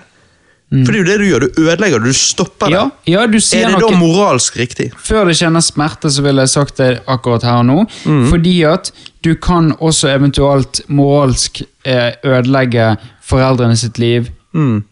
For 0.70 0.94
det 0.94 1.00
er 1.00 1.00
jo 1.00 1.06
det 1.08 1.16
du 1.18 1.24
gjør, 1.26 1.44
du 1.44 1.64
ødelegger 1.64 2.02
det, 2.02 2.12
du 2.12 2.18
stopper 2.18 2.70
det. 2.70 2.82
Ja, 3.10 3.24
du 3.26 3.38
sier 3.42 3.66
er 3.66 3.72
det 3.72 3.80
noe 3.80 3.90
da 3.90 3.98
moralsk 3.98 4.58
riktig? 4.60 4.92
Før 5.02 5.26
det 5.26 5.34
kjenner 5.40 5.64
smerte, 5.66 6.12
så 6.14 6.22
ville 6.22 6.44
jeg 6.46 6.52
sagt 6.52 6.78
det 6.78 6.90
akkurat 7.10 7.46
her 7.48 7.64
og 7.64 7.66
nå. 7.66 7.78
Mm. 8.06 8.28
Fordi 8.30 8.54
at 8.70 8.92
du 9.26 9.32
kan 9.34 9.72
også 9.82 10.12
eventuelt 10.12 10.84
moralsk 10.86 11.64
eh, 11.82 12.12
ødelegge 12.22 12.92
foreldrene 13.26 13.74
sitt 13.80 13.98
liv. 13.98 14.30
Mm. 14.54 14.84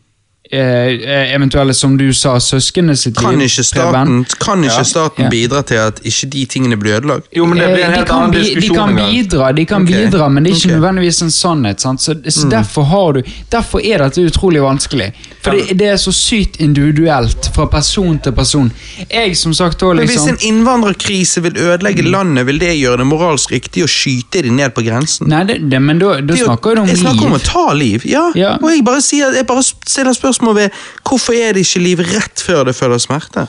Eh, 0.51 0.59
eh, 0.59 1.35
eventuelle, 1.37 1.75
som 1.75 1.97
du 1.99 2.07
sa, 2.17 2.39
søsknene 2.41 2.95
sitt 2.97 3.17
Kan 3.19 3.37
liv. 3.39 3.49
ikke 3.51 3.65
staten, 3.65 4.25
kan 4.41 4.63
ikke 4.65 4.79
Ja. 4.79 4.83
staten 4.83 5.25
Ja. 5.25 5.29
bidra 5.29 5.63
til 5.63 5.75
at 5.77 6.01
ikke 6.03 6.31
de 6.31 6.45
tingene 6.47 6.77
blir 6.81 6.97
ødelagt? 7.01 7.27
Jo, 7.37 7.45
men 7.45 7.59
det 7.59 7.67
blir 7.75 7.85
en 7.85 7.91
Eh, 7.93 7.97
helt 7.99 8.09
annen 8.11 8.31
bi- 8.31 8.55
de 8.61 8.69
kan 8.69 8.97
bidra, 8.97 9.53
de 9.55 9.65
kan 9.67 9.83
okay. 9.83 10.07
bidra, 10.07 10.29
men 10.31 10.45
det 10.45 10.53
er 10.53 10.57
ikke 10.57 10.69
ok. 10.69 10.73
Mm. 10.73 10.81
nødvendigvis 10.81 11.23
en 11.23 11.31
sannhet. 11.31 11.81
Sant? 11.81 12.01
Så, 12.01 12.15
så 12.31 12.49
derfor, 12.49 12.83
har 12.85 13.13
du, 13.13 13.23
derfor 13.53 13.81
er 13.85 13.99
dette 13.99 14.25
utrolig 14.25 14.63
vanskelig. 14.63 15.13
For 15.43 15.51
det, 15.51 15.79
det 15.79 15.87
er 15.89 15.97
så 15.97 16.13
sykt 16.13 16.57
individuelt 16.61 17.51
fra 17.55 17.67
person 17.67 18.19
til 18.19 18.33
person. 18.33 18.73
Jeg 19.13 19.37
som 19.37 19.53
sagt 19.53 19.83
også, 19.83 19.95
Men 19.97 20.07
Hvis 20.07 20.17
liksom, 20.17 20.29
en 20.29 20.39
innvandrerkrise 20.41 21.43
vil 21.43 21.53
ødelegge 21.59 22.03
landet, 22.11 22.47
vil 22.47 22.59
det 22.59 22.73
gjøre 22.81 22.97
det 22.97 23.07
moralsk 23.07 23.51
riktig 23.53 23.83
å 23.85 23.87
skyte 23.87 24.43
de 24.43 24.51
ned 24.51 24.71
på 24.75 24.81
grensen? 24.83 25.29
Nei, 25.29 25.45
det, 25.45 25.71
det, 25.71 25.83
men 25.83 25.99
da, 25.99 26.07
er 26.07 26.23
snakker 26.23 26.75
du 26.75 26.81
om 26.81 26.89
jeg 26.89 26.97
snakker 26.97 27.27
om 27.27 27.33
å 27.33 27.43
ta 27.45 27.73
liv, 27.75 28.01
ja. 28.07 28.33
Ja. 28.35 28.57
Og 28.63 28.71
jeg 28.71 28.83
bare, 28.85 29.03
sier, 29.03 29.35
jeg 29.35 29.47
bare 29.47 29.63
stiller 29.63 30.13
spørsmål 30.13 30.38
ved 30.55 30.71
hvorfor 31.09 31.33
er 31.33 31.53
det 31.53 31.65
ikke 31.67 31.83
liv 31.85 31.99
rett 31.99 32.41
før 32.41 32.65
det 32.65 32.77
føler 32.77 32.99
smerte? 32.99 33.47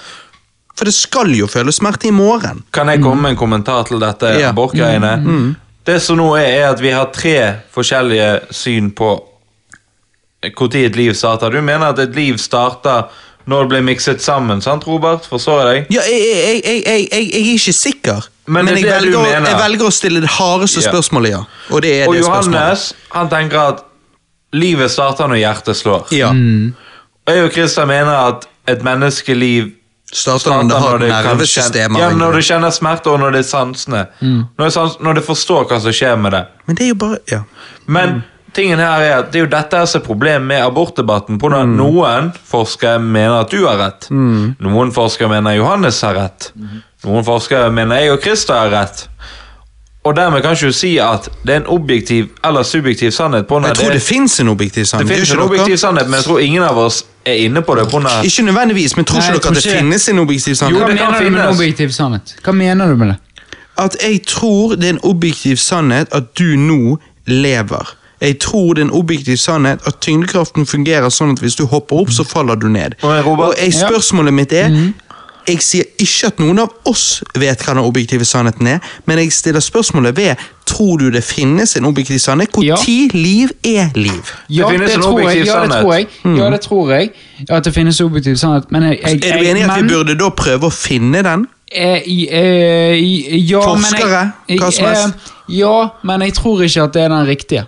For 0.77 0.85
det 0.85 0.93
skal 0.95 1.33
jo 1.35 1.47
føle 1.47 1.71
smerte 1.75 2.07
i 2.07 2.11
morgen. 2.15 2.63
Kan 2.73 2.87
jeg 2.87 3.01
komme 3.03 3.21
med 3.21 3.31
en 3.31 3.37
kommentar 3.37 3.83
til 3.89 3.99
dette 3.99 4.25
Ja. 4.39 4.49
abortgreiene? 4.53 5.55
Det 5.85 6.01
som 6.01 6.17
nå 6.17 6.35
er, 6.37 6.45
er 6.45 6.69
at 6.71 6.81
vi 6.81 6.89
har 6.91 7.09
tre 7.13 7.55
forskjellige 7.73 8.39
syn 8.51 8.91
på 8.91 9.23
når 10.43 10.85
et 10.85 10.95
liv 10.95 11.13
starter. 11.13 11.49
Du 11.51 11.61
mener 11.61 11.89
at 11.91 11.99
et 11.99 12.15
liv 12.15 12.37
starter 12.37 13.09
når 13.49 13.65
det 13.65 13.69
blir 13.71 13.81
mikset 13.81 14.21
sammen, 14.21 14.61
sant, 14.61 14.85
Robert? 14.87 15.25
Forstår 15.25 15.61
jeg 15.63 15.69
deg? 15.89 15.95
Ja, 15.97 16.01
jeg, 16.05 16.21
jeg, 16.21 16.83
jeg, 16.85 17.07
jeg, 17.11 17.29
er 17.33 17.53
ikke 17.55 17.73
sikker, 17.73 18.27
Men 18.45 18.65
men, 18.65 18.77
er 18.77 18.99
velger, 19.01 19.25
jeg 19.47 19.57
velger 19.63 19.85
å 19.87 19.91
stille 19.93 20.21
det 20.21 20.29
hardeste 20.29 20.83
Ja. 20.83 20.91
spørsmålet, 20.91 21.29
ja. 21.33 21.41
Og 21.71 21.81
det 21.81 21.93
er 22.01 22.07
Og 22.07 22.15
det 22.15 22.23
spørsmålet. 22.25 22.59
Johannes 22.59 22.93
han 23.11 23.29
tenker 23.29 23.59
at 23.59 23.83
livet 24.53 24.91
starter 24.91 25.29
når 25.29 25.41
hjertet 25.43 25.77
slår. 25.77 26.07
Ja. 26.15 26.29
Og 26.29 27.35
jeg 27.35 27.45
og 27.45 27.51
Christian 27.53 27.91
mener 27.91 28.15
at 28.29 28.47
et 28.69 28.85
menneskeliv 28.85 29.75
Starter 30.09 30.63
når 30.63 30.63
det 30.71 30.77
har 30.81 30.97
kan 30.97 31.37
nervesystemet. 31.37 31.99
Ja, 32.01 32.09
når 32.17 32.39
du 32.39 32.41
kjenner 32.41 32.73
smerte, 32.73 33.11
og 33.11 33.19
når 33.21 33.35
det 33.35 33.43
er 33.43 33.45
sansene. 33.45 33.99
Når, 34.21 34.63
det 34.63 34.73
sans, 34.73 34.95
når 35.05 35.19
det 35.19 35.23
forstår 35.27 35.67
hva 35.69 35.77
som 35.83 35.93
skjer 35.93 36.15
med 36.17 36.33
det. 36.33 36.43
Men 36.65 36.79
det 36.79 36.85
er 36.85 36.89
jo 36.89 36.97
bare 37.03 37.19
Ja. 37.29 37.41
Men 37.85 38.23
tingen 38.57 38.81
her 38.81 39.03
er 39.05 39.13
at 39.19 39.31
det 39.31 39.39
er 39.39 39.45
jo 39.45 39.51
dette 39.51 39.83
som 39.85 40.01
er 40.01 40.05
problemet 40.05 40.47
med 40.49 40.63
abortdebatten. 40.65 41.37
På 41.37 41.51
Mm. 41.53 41.75
Noen 41.77 42.31
forskere 42.33 42.97
mener 42.99 43.43
at 43.43 43.51
du 43.53 43.67
har 43.67 43.77
rett. 43.77 44.09
Noen 44.09 44.91
forskere 44.91 45.29
mener 45.29 45.59
Johannes 45.59 46.01
har 46.01 46.17
rett. 46.17 46.51
Noen 47.05 47.23
forskere 47.23 47.69
mener 47.71 48.01
jeg 48.01 48.11
og 48.11 48.21
Christer 48.25 48.57
har 48.57 48.73
rett. 48.73 49.05
Og 50.09 50.15
dermed 50.17 50.41
kan 50.41 50.55
ikke 50.57 50.65
du 50.71 50.73
si 50.73 50.95
at 50.97 51.27
det 51.45 51.53
er 51.53 51.59
en 51.61 51.67
objektiv 51.69 52.29
eller 52.45 52.63
subjektiv 52.65 53.11
sannhet. 53.13 53.45
på 53.47 53.59
Jeg 53.65 53.75
tror 53.77 53.85
det, 53.91 53.93
det 53.93 54.01
fins 54.01 54.39
en 54.39 54.47
objektiv 54.49 54.81
det 54.81 54.87
sannhet. 54.89 55.09
finnes 55.11 55.29
gjør 55.29 55.37
en 55.37 55.43
objektiv 55.49 55.77
sannhet, 55.77 56.07
men 56.09 56.13
jeg 56.17 56.23
tror 56.23 56.39
ingen 56.39 56.63
av 56.63 56.77
oss 56.77 57.03
er 57.25 57.33
inne 57.45 57.61
på 57.61 57.75
det. 57.77 57.83
På 57.91 57.99
Ikke 58.23 58.41
nødvendigvis, 58.47 58.95
men 58.97 59.05
tror 59.05 59.19
Nei, 59.19 59.27
ikke 59.27 59.41
dere 59.43 59.49
at 59.49 59.55
det 59.55 59.65
ikke- 59.65 59.77
finnes 59.79 60.09
en 60.09 60.19
objektiv 60.19 60.51
Jo, 60.51 60.55
sannhet? 60.55 60.81
Hva 60.81 60.87
det 60.89 60.97
kan 60.97 61.11
mener 61.11 61.19
du 61.19 61.29
med 61.29 61.39
en 61.39 61.45
finnes. 61.47 61.59
objektiv 61.59 61.89
sannhet? 61.91 62.35
Hva 62.43 62.51
mener 62.51 62.87
du 62.87 62.95
med 62.95 63.07
det? 63.07 63.15
At 63.77 63.95
jeg 64.09 64.21
tror 64.25 64.75
det 64.75 64.83
er 64.83 64.89
en 64.89 64.99
objektiv 65.03 65.55
sannhet 65.57 66.07
at 66.11 66.23
du 66.39 66.55
nå 66.57 66.97
lever. 67.27 67.95
Jeg 68.21 68.39
tror 68.39 68.73
det 68.73 68.81
er 68.81 68.85
en 68.85 68.91
objektiv 68.99 69.37
sannhet 69.37 69.79
at 69.87 69.93
tyngdekraften 70.01 70.65
fungerer 70.65 71.09
sånn 71.09 71.31
at 71.31 71.39
hvis 71.39 71.55
du 71.55 71.65
hopper 71.65 71.95
opp, 72.01 72.09
så 72.09 72.23
faller 72.27 72.55
du 72.55 72.67
ned. 72.67 72.91
Og 73.03 73.25
Robert- 73.25 73.47
Og 73.47 73.53
jeg, 73.63 73.73
spørsmålet 73.73 74.33
mitt 74.33 74.53
er 74.53 74.69
Jeg 75.49 75.61
sier 75.65 75.83
ikke 75.99 76.27
at 76.29 76.39
noen 76.43 76.59
av 76.61 76.73
oss 76.89 77.23
vet 77.41 77.63
hva 77.65 77.73
den 77.73 77.83
objektive 77.83 78.25
sannheten 78.27 78.67
er, 78.75 78.79
men 79.09 79.17
jeg 79.23 79.31
stiller 79.33 79.63
spørsmålet 79.65 80.17
ved 80.17 80.35
Tror 80.69 80.99
du 81.01 81.07
det 81.09 81.23
finnes 81.25 81.71
en 81.79 81.85
objektiv 81.89 82.19
sannhet? 82.21 82.51
Hvor 82.53 82.61
Ja. 82.63 82.75
liv 83.13 83.49
er 83.65 83.89
liv? 83.97 84.27
Ja, 84.49 84.67
det, 84.69 84.75
finnes 84.77 84.95
en 84.95 85.01
tror 85.01 85.19
jeg. 85.25 85.45
Ja, 85.47 85.63
det 85.63 85.71
tror 85.81 85.93
jeg. 85.95 86.07
Ja, 86.37 86.49
det 86.53 86.61
tror 86.61 86.91
jeg. 86.93 87.09
At 87.49 87.65
det 87.65 87.73
finnes 87.73 88.01
objektiv 88.01 88.35
sannhet. 88.37 88.69
Men 88.71 88.83
jeg, 88.83 88.99
jeg, 89.01 89.23
Er 89.23 89.37
du 89.39 89.47
enig 89.49 89.61
i 89.61 89.65
at 89.65 89.83
vi 89.83 89.87
burde 89.89 90.15
da 90.19 90.29
prøve 90.29 90.69
å 90.69 90.69
finne 90.69 91.23
den? 91.25 91.47
Eh, 91.71 92.01
eh, 92.05 92.95
ja, 93.49 93.61
Forskere, 93.61 94.21
hva 94.59 94.71
som 94.71 94.85
helst. 94.85 95.07
eh, 95.49 95.57
Ja, 95.57 95.89
men 96.03 96.21
jeg 96.21 96.33
tror 96.37 96.61
ikke 96.61 96.83
at 96.83 96.93
det 96.93 97.01
er 97.01 97.09
den 97.09 97.25
riktige. 97.27 97.65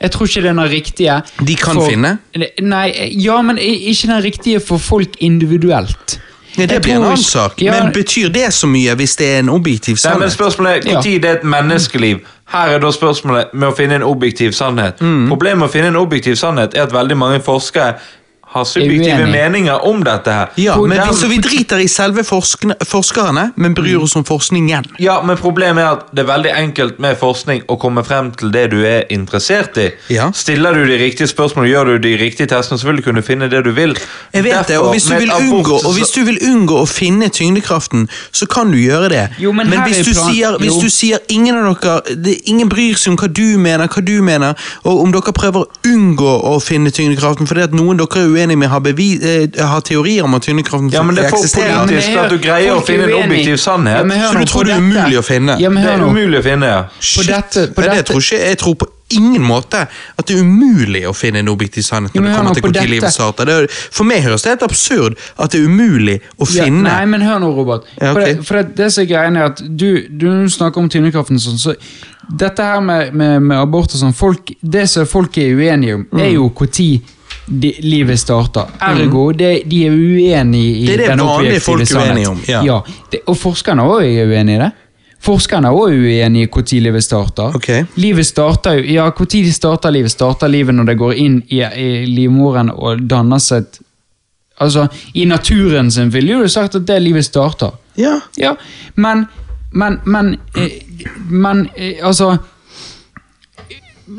Jeg 0.00 0.10
tror 0.14 0.26
ikke 0.26 0.42
det 0.42 0.50
er 0.50 0.54
den 0.54 0.70
riktige. 0.70 1.22
De 1.46 1.54
kan 1.56 1.74
for- 1.74 1.90
finne? 1.90 2.18
Nei, 2.62 3.10
ja, 3.18 3.42
men 3.42 3.58
ikke 3.58 4.06
den 4.06 4.22
riktige 4.24 4.60
for 4.60 4.78
folk 4.78 5.16
individuelt. 5.20 6.20
Ja, 6.58 6.66
det 6.66 6.72
Jeg 6.72 6.82
blir 6.82 6.94
en 6.96 7.04
annen 7.04 7.22
sak. 7.22 7.62
Ja, 7.62 7.82
Men 7.82 7.92
betyr 7.92 8.28
det 8.34 8.52
så 8.54 8.66
mye 8.66 8.94
hvis 8.98 9.16
det 9.16 9.28
er 9.34 9.38
en 9.38 9.48
objektiv 9.48 9.96
sannhet? 9.96 10.18
Nei, 10.18 10.26
men 10.26 10.34
spørsmålet 10.34 10.70
er 10.72 10.90
Ja. 10.90 10.94
Når 10.98 11.02
det 11.02 11.24
er 11.24 11.36
et 11.38 11.44
menneskeliv? 11.44 12.18
Her 12.48 12.68
er 12.68 12.78
da 12.80 12.90
spørsmålet 12.90 13.52
med 13.52 13.68
å 13.68 13.74
finne 13.76 13.94
en 13.94 14.02
objektiv 14.02 14.52
sannhet. 14.56 15.00
Mm. 15.00 15.28
Problemet 15.28 15.58
med 15.58 15.68
å 15.68 15.72
finne 15.72 15.90
en 15.92 15.96
objektiv 16.00 16.34
sannhet 16.40 16.74
er 16.74 16.82
at 16.82 16.92
veldig 16.92 17.16
mange 17.16 17.40
forskere 17.44 17.94
har 18.50 18.64
subjektive 18.64 19.26
meninger 19.28 19.84
om 19.86 20.00
dette 20.04 20.32
her. 20.32 20.48
Ja, 20.56 20.76
men 20.80 20.96
vi, 20.98 21.14
Så 21.16 21.26
vi 21.28 21.36
driter 21.44 21.78
i 21.82 21.88
selve 21.88 22.24
forskne, 22.24 22.74
forskerne, 22.88 23.50
men 23.56 23.74
bryr 23.76 23.98
oss 24.02 24.16
om 24.16 24.24
forskningen. 24.24 24.86
Ja, 24.98 25.18
men 25.22 25.36
problemet 25.36 25.84
er 25.84 25.90
at 25.98 26.06
det 26.16 26.24
er 26.24 26.28
veldig 26.30 26.52
enkelt 26.56 26.98
med 27.02 27.18
forskning 27.20 27.66
å 27.68 27.76
komme 27.80 28.04
frem 28.08 28.30
til 28.40 28.52
det 28.54 28.70
du 28.72 28.78
er 28.88 29.04
interessert 29.12 29.76
i. 29.76 29.90
Ja. 30.14 30.30
Stiller 30.32 30.72
du 30.74 30.86
de 30.88 30.96
riktige 31.00 31.28
spørsmålene, 31.28 31.72
gjør 31.74 31.92
du 31.92 32.08
de 32.08 32.14
riktige 32.22 32.48
testene, 32.48 32.80
så 32.80 32.88
vil 32.88 33.02
du 33.02 33.04
kunne 33.10 33.22
finne 33.26 33.50
det 33.52 33.60
du 33.66 33.70
vil. 33.76 33.92
Jeg 34.32 34.46
vet 34.48 34.72
det, 34.72 34.78
og 34.80 34.94
hvis, 34.94 35.10
du 35.10 35.14
vil 35.18 35.30
abort, 35.34 35.52
unngå, 35.58 35.80
og 35.84 35.94
hvis 35.98 36.14
du 36.16 36.22
vil 36.24 36.40
unngå 36.48 36.80
å 36.80 36.88
finne 36.88 37.28
tyngdekraften, 37.28 38.08
så 38.32 38.48
kan 38.48 38.72
du 38.72 38.78
gjøre 38.80 39.12
det. 39.12 39.24
Jo, 39.44 39.52
men 39.52 39.68
men 39.68 39.84
hvis, 39.84 40.06
du 40.06 40.12
plan- 40.14 40.32
sier, 40.32 40.58
hvis 40.62 40.80
du 40.80 40.88
sier 40.88 41.20
ingen 41.28 41.54
av 41.60 41.76
dere 41.82 42.16
det, 42.16 42.38
Ingen 42.48 42.68
bryr 42.70 42.96
seg 42.96 43.12
om 43.12 43.16
hva 43.20 43.28
du 43.28 43.58
mener, 43.60 43.90
hva 43.92 44.00
du 44.04 44.22
mener, 44.24 44.54
og 44.88 45.02
om 45.02 45.12
dere 45.12 45.32
prøver 45.36 45.66
å 45.66 45.68
unngå 45.84 46.32
å 46.48 46.56
finne 46.64 46.88
tyngdekraften 46.94 47.48
fordi 47.50 47.66
at 47.66 47.74
noen 47.76 47.98
dere 48.00 48.22
er 48.22 48.28
uenige 48.30 48.37
med 48.46 48.68
har, 48.68 48.80
bevis, 48.80 49.22
eh, 49.22 49.66
har 49.66 49.80
teorier 49.80 50.22
om 50.24 50.34
at 50.34 50.42
tyngdekraften 50.42 50.90
Ja, 50.92 51.02
men 51.02 51.14
det 51.16 51.24
er 51.24 51.30
for 51.30 51.38
eksisterer. 51.38 51.68
Ja, 51.68 51.86
det 51.86 52.04
er- 52.08 52.18
at 52.24 52.30
du 52.30 52.38
greier 52.38 52.72
å 52.76 52.82
finne 52.84 53.04
en 53.04 53.30
objektiv 53.30 53.56
sannhet. 53.58 53.96
Ja, 53.98 54.04
men 54.04 54.18
hør 54.20 54.32
Så 54.32 54.38
du 54.38 54.44
tror 54.44 54.64
det 54.64 54.74
er 54.74 54.78
umulig 54.80 55.18
å 55.18 55.24
finne? 55.24 55.58
Ja, 55.60 55.68
men 55.70 55.82
Det 55.82 55.92
er 55.92 55.98
umulig 56.06 56.38
å 56.38 56.42
finne, 56.44 56.62
ja. 56.66 56.82
På 56.82 56.90
Shit. 57.00 57.26
dette- 57.26 57.66
på 57.74 57.80
Nei, 57.80 57.88
det 57.88 57.96
dette- 57.96 58.12
tror 58.12 58.20
ikke, 58.20 58.40
jeg 58.48 58.58
tror 58.58 58.74
på 58.74 58.86
ingen 59.10 59.40
måte 59.42 59.88
at 60.18 60.26
det 60.26 60.36
er 60.36 60.42
umulig 60.42 61.04
å 61.08 61.14
finne 61.16 61.36
en 61.38 61.48
objektiv 61.48 61.82
sannhet 61.82 62.12
når 62.14 62.20
men 62.22 62.30
det 62.30 62.36
kommer 62.38 62.54
til 62.54 62.62
på 62.62 62.66
hvor 62.68 62.72
tid 62.74 62.82
dette- 62.82 62.90
livet 62.90 63.12
starter. 63.12 63.44
Det 63.46 63.54
er, 63.54 63.66
for 63.90 64.04
meg 64.04 64.22
høres 64.22 64.42
det 64.42 64.50
helt 64.60 64.62
absurd 64.70 65.16
at 65.38 65.50
det 65.50 65.60
er 65.60 65.66
umulig 65.66 66.20
å 66.38 66.54
Ja, 66.54 66.64
finne 66.64 66.82
nei, 66.82 67.04
men 67.06 67.20
hør 67.22 67.38
nå, 67.40 67.54
Robert. 67.56 67.82
Ja, 68.00 68.12
For, 68.12 68.20
det, 68.20 68.44
for 68.46 68.54
det, 68.62 68.76
det 68.76 68.92
som 68.92 69.02
er 69.02 69.06
greien 69.06 69.36
er 69.36 69.44
at 69.46 69.62
du, 69.76 70.06
du 70.08 70.26
snakker 70.48 70.76
om 70.76 70.88
tyngdekraften 70.90 71.38
sånn, 71.40 71.56
så 71.58 71.74
dette 72.36 72.58
her 72.62 72.80
med, 72.80 73.14
med, 73.14 73.40
med 73.42 73.56
abort 73.56 73.84
og 73.94 74.00
sånn, 74.00 74.14
folk, 74.14 74.52
det 74.62 74.86
som 74.90 75.06
folk 75.06 75.38
er 75.38 75.54
uenige 75.56 75.94
om, 75.94 76.06
Mm. 76.12 76.20
er 76.20 76.30
jo 76.34 76.50
når 76.50 77.00
livet 77.82 78.20
starter. 78.20 78.66
Ergo, 78.80 79.32
det, 79.32 79.62
de 79.70 79.86
er 79.86 79.90
uenige 79.94 80.74
i 80.76 80.86
Det 80.86 80.94
er 80.94 81.16
det 81.16 81.24
vanlige 81.24 81.60
folk 81.60 81.80
er 81.80 81.84
sannhet. 81.84 82.10
uenige 82.12 82.28
om, 82.28 82.42
ja. 82.48 82.80
det, 83.12 83.20
og 83.26 83.36
forskerne 83.36 83.82
òg 83.82 84.04
er 84.04 84.28
uenige 84.28 84.56
i 84.56 84.62
det. 84.62 84.70
Forskerne 85.24 85.68
er 85.68 85.74
òg 85.74 85.96
uenige 85.98 86.46
i 86.46 86.50
når 86.52 86.80
livet 86.80 87.04
starter. 87.04 87.56
Okay. 87.56 87.84
Livet 87.96 88.26
starter 88.26 88.78
jo, 88.78 88.84
ja, 88.92 89.10
Når 89.10 89.52
starter 89.54 89.90
livet? 89.90 90.10
Starter 90.10 90.48
livet 90.48 90.74
når 90.74 90.84
det 90.92 90.98
går 90.98 91.12
inn 91.14 91.42
i, 91.48 91.62
i 91.62 92.06
livmoren 92.06 92.70
og 92.70 93.02
danner 93.08 93.38
seg 93.38 93.66
et 93.66 93.84
Altså, 94.58 94.88
I 95.14 95.22
naturen 95.24 95.86
sin 95.90 96.08
ville 96.10 96.32
jo 96.32 96.40
du 96.42 96.48
sagt 96.50 96.74
at 96.74 96.86
det 96.86 96.96
livet 97.02 97.24
starter. 97.24 97.70
Ja. 97.96 98.20
Ja, 98.36 98.56
men 98.96 99.26
Men, 99.70 100.00
men, 100.04 100.32
eh, 100.56 100.72
men 101.28 101.68
eh, 101.76 101.98
altså 102.02 102.38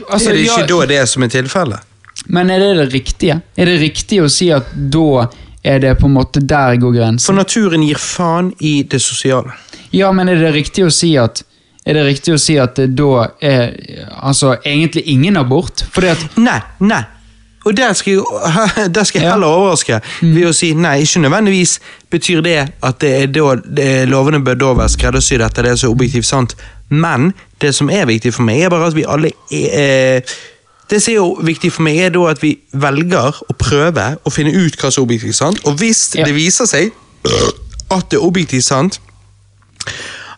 altså, 0.09 0.29
er 0.29 0.33
det 0.33 0.43
ikke 0.45 0.61
ja, 0.61 0.67
da 0.67 0.85
det 0.85 0.99
som 1.09 1.23
er 1.23 1.31
tilfellet? 1.33 1.88
Men 2.27 2.49
er 2.49 2.59
det 2.59 2.71
det 2.77 2.87
riktige? 2.93 3.41
Er 3.55 3.69
det 3.69 3.79
riktig 3.81 4.21
å 4.23 4.29
si 4.31 4.49
at 4.53 4.71
da 4.73 5.27
er 5.63 5.79
det 5.83 5.95
på 5.99 6.07
en 6.07 6.15
måte 6.17 6.41
der 6.43 6.79
går 6.81 6.95
grensen? 6.95 7.25
For 7.25 7.37
naturen 7.37 7.83
gir 7.85 7.99
faen 8.01 8.53
i 8.59 8.81
det 8.83 9.01
sosiale. 9.03 9.55
Ja, 9.95 10.11
men 10.13 10.29
er 10.29 10.41
det 10.41 10.53
riktig 10.53 10.85
å 10.85 10.91
si 10.93 11.15
at 11.17 11.43
er 11.89 11.95
det 11.97 12.03
riktig 12.05 12.35
å 12.35 12.41
si 12.41 12.57
at 12.59 12.75
det 12.77 12.91
da 12.99 13.29
er 13.41 13.71
altså 14.19 14.57
egentlig 14.59 15.07
ingen 15.09 15.39
abort? 15.39 15.85
Fordi 15.93 16.11
at 16.11 16.37
Nei, 16.37 16.59
nei. 16.85 17.01
Og 17.67 17.75
der 17.77 17.93
skal 17.93 18.13
jeg, 18.13 18.23
der 18.95 19.03
skal 19.03 19.21
jeg 19.21 19.31
heller 19.31 19.47
overraske 19.47 19.99
ved 20.21 20.45
å 20.47 20.53
si 20.55 20.71
nei, 20.77 20.99
ikke 21.03 21.23
nødvendigvis 21.25 21.79
betyr 22.11 22.43
det 22.45 22.59
at 22.85 23.01
det 23.03 23.11
er 23.23 23.33
da, 23.35 23.55
det 23.63 23.87
er, 23.95 24.11
lovene 24.11 24.39
bør 24.43 24.59
da 24.61 24.69
være 24.83 24.93
skreddersydd 24.95 25.43
etter 25.45 25.67
det 25.67 25.75
som 25.79 25.89
er 25.89 25.97
objektivt 25.97 26.29
sant, 26.29 26.55
men 26.89 27.33
det 27.61 27.73
som 27.75 27.91
er 27.91 28.07
viktig 28.09 28.31
for 28.33 28.47
meg, 28.47 28.63
er 28.63 28.73
bare 28.73 28.87
at 28.89 28.95
vi 28.97 29.05
alle 29.05 29.33
er 29.51 30.23
eh, 30.23 30.37
Det 30.89 31.01
som 31.01 31.11
er 31.11 31.15
jo 31.19 31.37
viktig 31.45 31.71
for 31.71 31.85
meg, 31.85 31.97
er 31.97 32.09
da 32.09 32.23
at 32.31 32.41
vi 32.41 32.55
velger 32.73 33.41
å 33.49 33.55
prøve 33.61 34.17
å 34.25 34.31
finne 34.33 34.53
ut 34.55 34.77
hva 34.81 34.89
som 34.91 35.03
er 35.03 35.07
objektivt 35.07 35.35
sant, 35.37 35.59
og 35.65 35.77
hvis 35.77 36.15
Ja. 36.15 36.23
det 36.25 36.33
viser 36.35 36.65
seg 36.65 36.91
at 37.91 38.09
det 38.09 38.17
er 38.19 38.25
objektivt 38.25 38.63
sant, 38.63 38.99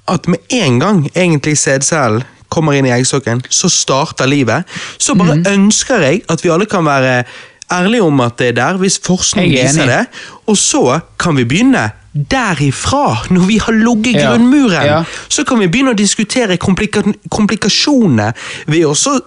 at 0.07 0.27
med 0.27 0.39
en 0.49 0.79
gang 0.79 1.09
egentlig 1.15 1.57
sædcellen 1.57 2.23
kommer 2.51 2.73
inn 2.75 2.85
i 2.85 2.91
eggstokken, 2.91 3.41
så 3.49 3.69
starter 3.69 4.25
livet. 4.27 4.65
Så 4.99 5.15
bare 5.15 5.35
Mhm. 5.37 5.45
ønsker 5.47 6.01
jeg 6.01 6.21
at 6.29 6.41
vi 6.43 6.49
alle 6.49 6.65
kan 6.65 6.83
være 6.85 7.23
ærlige 7.71 8.03
om 8.03 8.19
at 8.19 8.37
det 8.37 8.47
er 8.47 8.51
der, 8.51 8.77
hvis 8.77 8.99
forskning 8.99 9.53
er 9.55 9.63
viser 9.67 9.85
det. 9.85 10.07
Og 10.47 10.57
så 10.57 10.99
kan 11.17 11.35
vi 11.35 11.45
begynne 11.45 11.91
derifra, 12.13 13.23
når 13.29 13.45
vi 13.47 13.57
har 13.57 13.71
logget 13.73 14.15
Ja. 14.15 14.29
grunnmuren. 14.31 14.85
Ja. 14.85 15.03
Så 15.29 15.43
kan 15.45 15.59
vi 15.59 15.67
begynne 15.67 15.91
å 15.91 15.95
diskutere 15.95 16.57
komplika 16.57 17.01
komplikasjonene 17.29 18.33
ved 18.67 18.83
å 18.85 18.93
så 18.95 19.19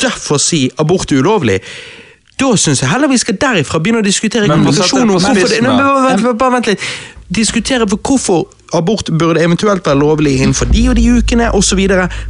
derfor 0.00 0.38
si 0.42 0.70
abort 0.78 1.12
er 1.12 1.18
ulovlig. 1.22 1.60
Da 2.40 2.56
syns 2.56 2.80
jeg 2.82 2.90
heller 2.90 3.08
vi 3.08 3.18
skal 3.20 3.36
derifra 3.40 3.78
begynne 3.78 4.00
å 4.02 4.06
diskutere 4.06 4.48
komplikasjoner. 4.48 6.34
bare 6.38 6.52
vent 6.56 6.66
litt. 6.72 6.80
Diskutere 7.32 7.86
for 7.88 8.00
hvorfor 8.04 8.46
abort 8.76 9.10
burde 9.18 9.40
eventuelt 9.44 9.86
være 9.86 9.98
lovlig 9.98 10.38
innenfor 10.40 10.68
de 10.72 10.88
og 10.88 10.96
de 10.96 11.06
ukene 11.18 11.50
osv. 11.54 11.80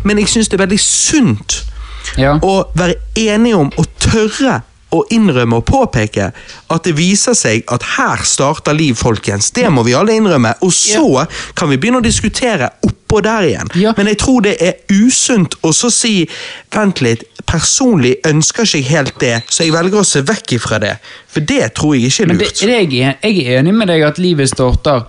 Men 0.05 0.19
jeg 0.19 0.29
syns 0.29 0.49
det 0.49 0.61
er 0.61 0.67
veldig 0.67 0.81
sunt 0.81 1.63
Ja. 2.19 2.35
å 2.43 2.65
være 2.75 2.95
enige 3.17 3.57
om 3.57 3.71
å 3.79 3.85
tørre 4.01 4.61
å 4.93 5.03
innrømme 5.15 5.61
og 5.61 5.67
påpeke 5.69 6.31
at 6.73 6.87
det 6.87 6.95
viser 6.99 7.37
seg 7.39 7.65
at 7.73 7.85
her 7.97 8.23
starter 8.29 8.77
liv, 8.77 8.95
folkens. 8.99 9.51
Det 9.57 9.69
må 9.73 9.85
vi 9.87 9.95
alle 9.97 10.17
innrømme. 10.19 10.55
Og 10.63 10.73
så 10.77 11.25
kan 11.59 11.71
vi 11.73 11.79
begynne 11.81 12.03
å 12.03 12.05
diskutere 12.05 12.69
oppå 12.85 13.23
der 13.25 13.49
igjen. 13.49 13.73
Ja. 13.81 13.95
Men 13.97 14.11
jeg 14.13 14.21
tror 14.23 14.45
det 14.45 14.57
er 14.61 14.81
usunt 14.93 15.57
å 15.63 15.73
så 15.77 15.91
si 15.93 16.15
Vent 16.73 17.03
litt, 17.05 17.25
personlig 17.45 18.15
ønsker 18.27 18.65
ikke 18.65 18.79
jeg 18.79 18.89
helt 18.89 19.19
det, 19.21 19.35
så 19.53 19.67
jeg 19.67 19.75
velger 19.75 20.01
å 20.01 20.07
se 20.09 20.23
vekk 20.25 20.55
ifra 20.57 20.79
det. 20.81 20.95
For 21.29 21.45
det 21.45 21.75
tror 21.77 21.97
jeg 21.97 22.09
ikke 22.09 22.25
er 22.25 22.31
Men 22.31 22.39
det, 22.41 22.47
lurt. 22.49 22.63
er 22.63 22.73
jeg, 22.79 23.17
jeg 23.21 23.43
er 23.45 23.59
enig 23.61 23.75
med 23.77 23.93
deg 23.93 24.07
at 24.07 24.21
livet 24.23 24.49
starter 24.49 25.05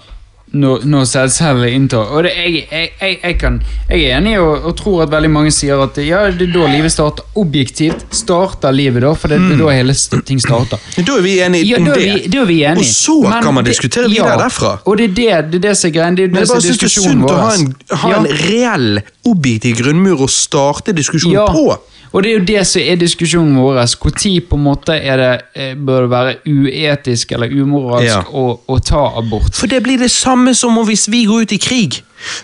når, 0.53 0.83
når 0.85 1.06
sædcellene 1.09 1.69
inntar. 1.73 2.11
Og 2.14 2.23
det, 2.27 2.32
jeg, 2.38 2.67
jeg, 2.72 2.90
jeg, 3.01 3.15
jeg, 3.23 3.38
kan, 3.41 3.56
jeg 3.90 4.03
er 4.06 4.19
enig 4.19 4.35
og, 4.40 4.67
og 4.69 4.75
tror 4.77 4.99
at 5.07 5.09
veldig 5.14 5.32
mange 5.33 5.51
sier 5.56 5.80
at 5.82 5.98
ja, 6.06 6.19
det 6.30 6.45
er 6.49 6.53
da 6.53 6.67
livet 6.69 6.93
starter. 6.93 7.25
Objektivt 7.41 8.03
starter 8.14 8.72
livet 8.75 9.01
da, 9.01 9.14
for 9.17 9.33
det, 9.33 9.40
det 9.48 9.56
er 9.57 9.64
da 9.64 9.72
hele 9.73 9.95
ting 10.30 10.41
starter. 10.43 10.77
Men 10.98 11.07
Da 11.09 11.15
er 11.17 11.25
vi 11.25 11.33
enige 11.41 11.65
Ja, 11.72 11.80
om 11.82 11.88
er 11.90 11.98
det. 11.98 12.03
vi, 12.06 12.30
da 12.35 12.43
er 12.43 12.49
vi 12.51 12.59
enige. 12.69 12.85
Og 12.85 12.91
så 12.91 13.17
Men 13.25 13.43
kan 13.48 13.53
man 13.57 13.65
det- 13.65 13.73
diskutere 13.73 14.09
videre 14.09 14.35
ja, 14.35 14.38
derfra. 14.43 14.75
Og 14.85 14.98
det 15.01 15.09
er 15.09 15.15
det, 15.15 15.51
det, 15.51 15.64
er 15.64 15.69
det 15.69 15.77
som 15.82 15.90
er 15.90 15.95
greien. 15.98 16.15
Det 16.19 16.23
er 16.23 16.27
Men 16.27 16.35
det 16.35 16.43
jeg 16.43 16.48
som 16.48 16.56
bare 16.56 16.61
er 16.61 16.67
det 16.67 16.69
er 16.69 16.85
diskusjonen 16.85 17.23
sunt 17.23 17.32
å 17.32 17.41
ha 17.41 17.53
en, 17.56 17.98
ha 18.03 18.09
Ja. 18.14 18.19
en 18.19 18.27
reell, 18.45 19.01
objektiv 19.25 19.82
grunnmur 19.82 20.22
å 20.22 20.30
starte 20.30 20.93
diskusjonen 20.93 21.49
på. 21.49 21.77
Og 22.14 22.22
det 22.22 22.30
er 22.30 22.35
jo 22.38 22.45
det 22.45 22.64
som 22.69 22.82
er 22.82 22.98
diskusjonen 23.01 23.56
vår. 23.58 23.80
Når 23.82 24.42
på 24.50 24.58
en 24.59 24.64
måte 24.64 24.93
er 24.93 25.17
det, 25.17 25.42
eh, 25.56 25.74
bør 25.75 26.01
det 26.06 26.09
være 26.11 26.35
uetisk 26.45 27.32
eller 27.32 27.50
umoralsk 27.50 28.06
Ja. 28.06 28.22
å, 28.30 28.59
å 28.69 28.77
ta 28.80 29.17
abort? 29.17 29.56
For 29.58 29.67
det 29.67 29.82
blir 29.83 29.98
det 29.98 30.11
samme 30.11 30.53
som 30.56 30.77
hvis 30.85 31.08
vi 31.09 31.25
går 31.25 31.42
ut 31.48 31.51
i 31.53 31.58
krig 31.58 32.03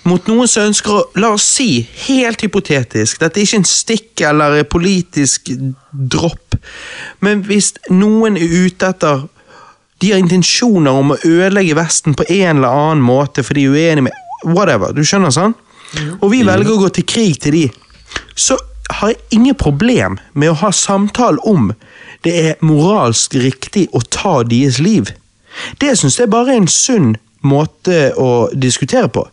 mot 0.09 0.25
noen 0.27 0.47
som 0.47 0.63
ønsker 0.71 0.91
å 0.91 1.03
La 1.21 1.29
oss 1.35 1.43
si, 1.43 1.87
helt 2.07 2.41
hypotetisk, 2.41 3.19
dette 3.19 3.39
er 3.39 3.45
ikke 3.45 3.59
en 3.61 3.63
stikk 3.69 4.21
eller 4.21 4.63
politisk 4.63 5.51
dropp, 5.93 6.57
men 7.21 7.43
hvis 7.43 7.73
noen 7.89 8.37
er 8.37 8.65
ute 8.65 8.89
etter 8.89 9.27
De 9.99 10.13
har 10.13 10.19
intensjoner 10.21 10.95
om 10.95 11.11
å 11.11 11.17
ødelegge 11.27 11.75
Vesten 11.75 12.13
på 12.15 12.23
en 12.31 12.57
eller 12.57 12.69
annen 12.71 13.01
måte 13.03 13.43
for 13.43 13.53
de 13.53 13.65
er 13.65 13.73
uenige 13.73 14.05
med 14.07 14.13
Whatever. 14.45 14.93
Du 14.95 15.01
skjønner, 15.03 15.29
sånn? 15.35 15.53
Og 16.21 16.31
vi 16.31 16.43
velger 16.47 16.71
å 16.71 16.77
gå 16.79 16.89
til 16.95 17.03
krig 17.03 17.35
til 17.43 17.51
de. 17.51 17.65
Så 18.31 18.55
har 18.89 19.13
jeg 19.13 19.19
ingen 19.37 19.55
problem 19.55 20.17
med 20.33 20.51
å 20.51 20.59
ha 20.63 20.71
samtale 20.75 21.41
om 21.47 21.71
det 22.25 22.35
er 22.35 22.63
moralsk 22.65 23.35
riktig 23.39 23.87
å 23.95 24.01
ta 24.11 24.41
deres 24.43 24.79
liv. 24.83 25.11
Det 25.79 25.95
syns 25.97 26.19
jeg 26.19 26.31
bare 26.31 26.55
er 26.55 26.63
en 26.63 26.71
sunn 26.71 27.13
måte 27.45 28.09
å 28.19 28.49
diskutere 28.51 29.07
på. 29.13 29.23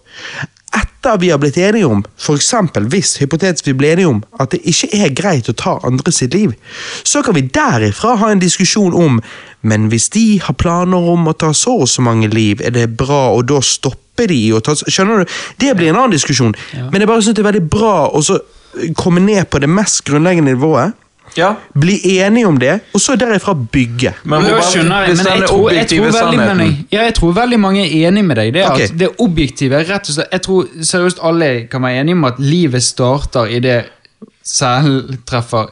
Etter 0.76 1.18
vi 1.22 1.30
har 1.32 1.40
blitt 1.40 1.58
enige 1.58 1.88
om, 1.88 2.04
eksempel 2.34 2.86
hvis 2.92 3.16
hypotetisk 3.22 3.70
vi 3.70 3.76
blir 3.78 3.94
enige 3.94 4.12
om 4.12 4.22
at 4.38 4.52
det 4.52 4.60
ikke 4.68 4.90
er 4.98 5.14
greit 5.16 5.48
å 5.50 5.56
ta 5.56 5.76
andre 5.86 6.12
sitt 6.12 6.34
liv, 6.34 6.54
så 7.02 7.22
kan 7.26 7.34
vi 7.34 7.46
derifra 7.48 8.16
ha 8.20 8.30
en 8.30 8.42
diskusjon 8.42 8.94
om 8.94 9.20
men 9.66 9.88
hvis 9.90 10.08
de 10.14 10.40
har 10.42 10.54
planer 10.54 11.08
om 11.10 11.26
å 11.26 11.34
ta 11.34 11.52
så 11.56 11.72
og 11.82 11.88
så 11.90 12.04
mange 12.04 12.28
liv, 12.30 12.60
er 12.62 12.74
det 12.74 12.92
bra 12.98 13.32
å 13.34 13.42
da 13.42 13.58
stoppe 13.64 14.28
de 14.30 14.38
Og 14.56 14.62
ta 14.64 14.72
Skjønner 14.78 15.24
du? 15.24 15.32
Det 15.60 15.74
blir 15.76 15.90
en 15.90 15.98
annen 15.98 16.14
diskusjon. 16.14 16.54
Men 16.72 17.02
jeg 17.02 17.08
bare 17.10 17.24
synes 17.24 17.36
det 17.36 17.42
er 17.42 17.50
veldig 17.50 17.66
bra 17.72 17.96
og 18.06 18.22
så 18.24 18.38
komme 18.96 19.20
ned 19.20 19.44
på 19.50 19.58
det 19.62 19.68
mest 19.68 20.04
grunnleggende 20.08 20.54
nivået. 20.54 20.92
Ja. 21.36 21.50
Bli 21.74 21.98
enige 22.18 22.46
om 22.48 22.58
det, 22.58 22.80
og 22.94 23.00
så 23.00 23.16
derifra 23.16 23.52
bygge. 23.54 24.12
Men 24.24 24.42
men 24.42 24.50
jeg 24.54 24.62
tror, 25.48 25.70
jeg, 25.70 25.88
tror 25.88 26.12
veldig, 26.12 26.38
men 26.38 26.60
jeg, 26.60 26.76
ja, 26.92 27.02
jeg 27.04 27.14
tror 27.18 27.32
veldig 27.36 27.58
mange 27.60 27.82
er 27.84 28.08
enig 28.08 28.24
med 28.24 28.36
deg. 28.40 28.54
Det 28.54 28.62
er 28.62 28.70
at 28.86 28.94
det 28.98 29.08
objektive 29.20 29.82
rett 29.84 30.08
og 30.08 30.14
slett, 30.16 30.32
Jeg 30.32 30.42
tror 30.46 30.70
seriøst 30.82 31.20
alle 31.22 31.50
kan 31.70 31.82
være 31.82 32.00
enige 32.00 32.16
om 32.16 32.24
at 32.24 32.38
livet 32.40 32.82
starter 32.82 33.46
i 33.52 33.60
det 33.60 33.76
selvtreffer. 34.46 35.18
treffer. 35.26 35.66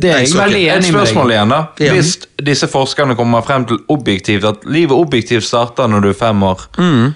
Det 0.00 0.10
er 0.10 0.18
jeg 0.22 0.36
veldig 0.36 0.62
enig 0.76 0.92
med 0.92 1.06
deg 1.06 1.14
deg 1.14 1.24
i. 1.24 1.32
igjen, 1.34 1.54
da. 1.54 1.60
Ja. 1.80 1.94
Hvis 1.96 2.12
disse 2.50 2.68
forskerne 2.70 3.16
kommer 3.16 3.42
frem 3.46 3.64
til 3.70 3.80
objektivt 3.88 4.44
at 4.44 4.66
livet 4.68 4.92
objektivt 4.96 5.44
starter 5.48 5.88
når 5.90 6.00
du 6.06 6.08
er 6.12 6.18
fem 6.20 6.42
år, 6.42 6.68
Mm. 6.78 7.14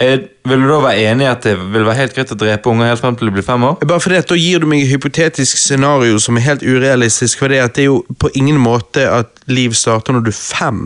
Er, 0.00 0.22
vil 0.48 0.62
du 0.64 0.68
da 0.70 0.78
være 0.80 1.04
enig 1.10 1.26
i 1.26 1.30
at 1.30 1.44
det 1.44 1.54
vil 1.60 1.84
være 1.84 1.98
helt 1.98 2.14
greit 2.16 2.32
å 2.32 2.38
drepe 2.40 2.70
unger 2.72 2.88
helt 2.88 3.02
frem 3.02 3.16
til 3.20 3.28
de 3.28 3.34
blir 3.36 3.44
fem 3.44 3.64
år? 3.68 3.78
Bare 3.84 4.00
fordi 4.00 4.16
at 4.20 4.30
Da 4.30 4.38
gir 4.40 4.62
du 4.62 4.66
meg 4.70 4.84
et 4.84 4.92
hypotetisk 4.94 5.60
scenario 5.60 6.18
som 6.22 6.38
er 6.40 6.46
helt 6.46 6.64
urealistisk. 6.64 7.42
For 7.42 7.52
det, 7.52 7.60
det 7.76 7.84
er 7.84 7.90
jo 7.90 8.02
på 8.18 8.32
ingen 8.34 8.60
måte 8.60 9.04
at 9.12 9.32
liv 9.50 9.76
starter 9.76 10.16
når 10.16 10.24
du 10.26 10.32
er 10.32 10.38
fem. 10.40 10.84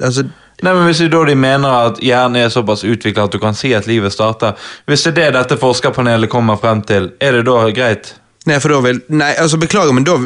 Altså, 0.00 0.26
Nei, 0.60 0.74
men 0.76 0.84
Hvis 0.84 0.98
da 1.08 1.22
de 1.24 1.34
mener 1.34 1.86
at 1.88 2.00
hjernen 2.04 2.42
er 2.42 2.50
såpass 2.52 2.82
utviklet 2.84 3.22
at 3.22 3.32
du 3.32 3.38
kan 3.40 3.56
si 3.56 3.70
at 3.72 3.86
livet 3.88 4.12
starter 4.12 4.58
Hvis 4.90 5.06
det 5.06 5.14
er 5.14 5.16
det 5.16 5.38
dette 5.38 5.56
forskerpanelet 5.60 6.28
kommer 6.28 6.58
frem 6.60 6.82
til, 6.84 7.12
er 7.20 7.38
det 7.38 7.46
da 7.48 7.62
greit? 7.72 8.16
nei, 8.48 8.58
for 8.60 8.72
da 8.72 8.80
vil 8.84 9.00
Nei, 9.08 9.34
altså 9.38 9.60
beklager, 9.60 9.92
men 9.96 10.04
da 10.04 10.18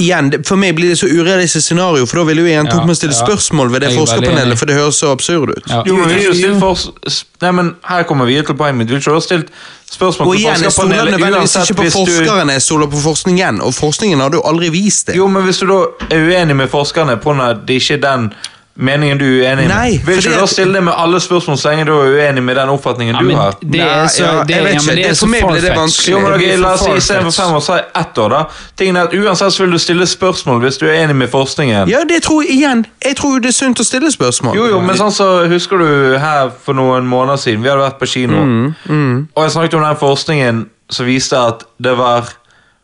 Igjen, 0.00 0.32
For 0.46 0.56
meg 0.56 0.74
blir 0.76 0.88
det 0.88 0.98
så 0.98 1.06
urealistisk 1.06 1.66
scenario, 1.66 2.06
for 2.06 2.16
da 2.18 2.24
vil 2.24 2.38
jo 2.38 2.44
igjen 2.48 2.68
tok 2.70 2.86
meg 2.88 2.96
stille 2.96 3.12
spørsmål 3.14 3.72
ved 3.72 3.80
det 3.84 3.90
er 3.92 3.98
forskerpanelet, 3.98 4.58
for 4.58 4.66
det 4.66 4.74
høres 4.78 4.94
så 5.02 5.10
absurd 5.12 5.50
ut. 5.52 5.68
Ja. 5.68 5.82
Jo, 5.86 5.96
men 5.96 6.08
vi 6.08 6.22
har 6.24 6.74
s- 7.08 7.24
Nei, 7.42 7.50
men 7.50 7.74
Her 7.84 8.02
kommer 8.08 8.24
vi 8.24 8.38
til 8.42 8.54
poenget 8.54 8.76
mitt. 8.78 8.88
Vi 8.88 8.94
vil 8.94 9.00
ikke 9.02 9.12
ha 9.12 9.20
stilt 9.20 9.48
spørsmål 9.92 10.26
Og 10.28 10.32
til 10.34 10.40
igjen, 10.40 10.62
jeg 10.62 10.72
stoler 10.72 11.04
nødvendigvis 11.04 11.56
ikke 11.56 11.74
på 11.74 11.90
forskerne, 11.90 12.52
jeg 12.52 12.62
stoler 12.62 12.86
på 12.86 12.96
forskningen, 13.04 13.60
og 13.60 13.74
forskningen 13.74 14.20
hadde 14.20 14.34
jo 14.40 14.42
aldri 14.48 14.68
vist 14.70 15.06
det. 15.06 15.16
Jo, 15.16 15.26
men 15.28 15.42
hvis 15.44 15.58
du 15.58 15.66
da 15.66 15.80
er 16.10 16.24
uenig 16.28 16.56
med 16.56 16.68
forskerne 16.68 17.16
på 17.20 17.30
at 17.42 17.56
det 17.68 17.74
ikke 17.82 17.94
er 17.94 18.16
den 18.16 18.32
meningen 18.74 19.18
du 19.20 19.24
er 19.26 19.52
uenig 19.52 19.66
Nei, 19.68 19.90
med, 19.98 20.06
vil 20.06 20.16
ikke 20.18 20.30
du 20.32 20.38
da 20.40 20.46
stille 20.48 20.72
det 20.78 20.82
med 20.86 20.94
alle 20.96 21.18
spørsmål 21.20 21.58
så 21.60 21.68
lenge 21.70 21.84
du 21.84 21.92
er 21.92 22.14
uenig 22.16 22.42
med 22.42 22.56
den 22.56 22.68
oppfatningen 22.72 23.18
du 23.20 23.34
har? 23.36 23.56
det 23.60 23.80
er 23.84 24.06
så, 24.08 24.30
det, 24.48 24.54
jeg 24.56 24.64
vet 24.64 24.72
ikke. 24.72 24.86
det 24.86 24.96
Det- 24.96 25.04
er 25.04 25.08
for 25.08 25.14
så 25.14 25.26
meg 25.26 25.42
blir 25.50 25.60
det 25.60 25.72
vanskelig. 25.76 26.12
Jo, 26.12 26.20
men 26.20 26.40
for 26.40 26.62
La 26.62 26.72
oss 26.72 26.80
si 26.80 26.90
istedenfor 26.96 27.34
fem 27.42 27.54
år, 27.54 27.60
så 27.60 27.72
er 27.76 27.84
ett 28.00 28.18
år, 28.18 28.28
da. 28.28 28.44
Tingen 28.76 28.96
er 28.96 29.02
at 29.02 29.14
Uansett 29.14 29.52
så 29.52 29.62
vil 29.64 29.72
du 29.72 29.78
stille 29.78 30.06
spørsmål 30.06 30.60
hvis 30.64 30.78
du 30.80 30.86
er 30.88 30.92
enig 31.04 31.16
med 31.16 31.28
forskningen. 31.30 31.88
Ja, 31.88 32.00
det 32.08 32.22
tror 32.22 32.42
jeg 32.42 32.50
igjen. 32.56 32.86
Jeg 33.04 33.16
tror 33.16 33.38
det 33.38 33.48
er 33.48 33.52
sunt 33.52 33.80
å 33.80 33.84
stille 33.84 34.10
spørsmål. 34.12 34.56
Jo, 34.56 34.66
jo, 34.66 34.80
men 34.80 34.96
sånn 34.96 35.12
så 35.12 35.46
Husker 35.48 35.76
du 35.78 36.18
her 36.18 36.50
for 36.64 36.72
noen 36.72 37.04
måneder 37.06 37.36
siden? 37.36 37.62
Vi 37.62 37.68
hadde 37.68 37.82
vært 37.84 37.98
på 38.00 38.06
kino. 38.08 38.40
Mm, 38.88 39.28
Og 39.36 39.42
jeg 39.44 39.50
snakket 39.52 39.74
om 39.74 39.82
den 39.82 39.96
forskningen 39.96 40.66
som 40.90 41.06
viste 41.06 41.36
at 41.36 41.64
det 41.82 41.96
var 41.98 42.32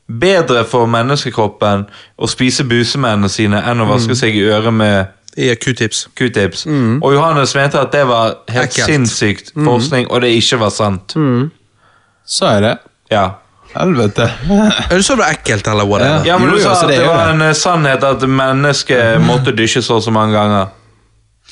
bedre 0.09 0.65
for 0.65 0.87
menneskekroppen 0.87 1.87
å 2.19 2.29
spise 2.29 2.65
busemennene 2.65 3.29
sine 3.29 3.61
enn 3.63 3.81
å 3.81 3.85
Mm. 3.85 3.91
vaske 3.93 4.15
seg 4.17 4.35
i 4.37 4.41
øret 4.49 4.73
med 4.73 5.07
I 5.39 5.53
q-tips. 5.55 6.09
q-tips. 6.19 6.65
Og 6.67 7.13
Johannes 7.15 7.53
mente 7.55 7.79
at 7.81 7.93
det 7.95 8.05
var 8.09 8.35
helt 8.49 8.59
Mm. 8.59 8.65
Ekkelt. 8.65 8.87
sinnssykt 8.87 9.53
forskning, 9.55 10.09
og 10.11 10.21
det 10.25 10.33
ikke 10.35 10.59
var 10.59 10.71
sant. 10.75 11.15
Sa 12.27 12.53
jeg 12.57 12.63
det? 12.63 12.73
Ja. 13.15 13.27
Helvete. 13.77 14.27
Er 14.91 14.97
det 14.97 15.05
så 15.05 15.15
det 15.15 15.23
var 15.23 15.31
ekkelt, 15.37 15.69
eller 15.69 15.85
whatever? 15.87 16.25
ja, 16.27 16.39
men 16.39 16.49
du 16.51 16.57
jo, 16.57 16.63
sa 16.65 16.73
at 16.73 16.89
det 16.89 16.97
det 16.97 17.05
er 17.05 17.07
var 17.07 17.27
det. 17.27 17.35
en 17.35 17.43
eh, 17.47 17.53
sannhet 17.55 18.05
at 18.05 18.25
mennesket 18.29 19.21
måtte 19.21 19.53
dusje 19.57 19.83
så 19.85 19.95
og 20.01 20.03
så 20.03 20.11
mange 20.11 20.35
ganger. 20.35 20.67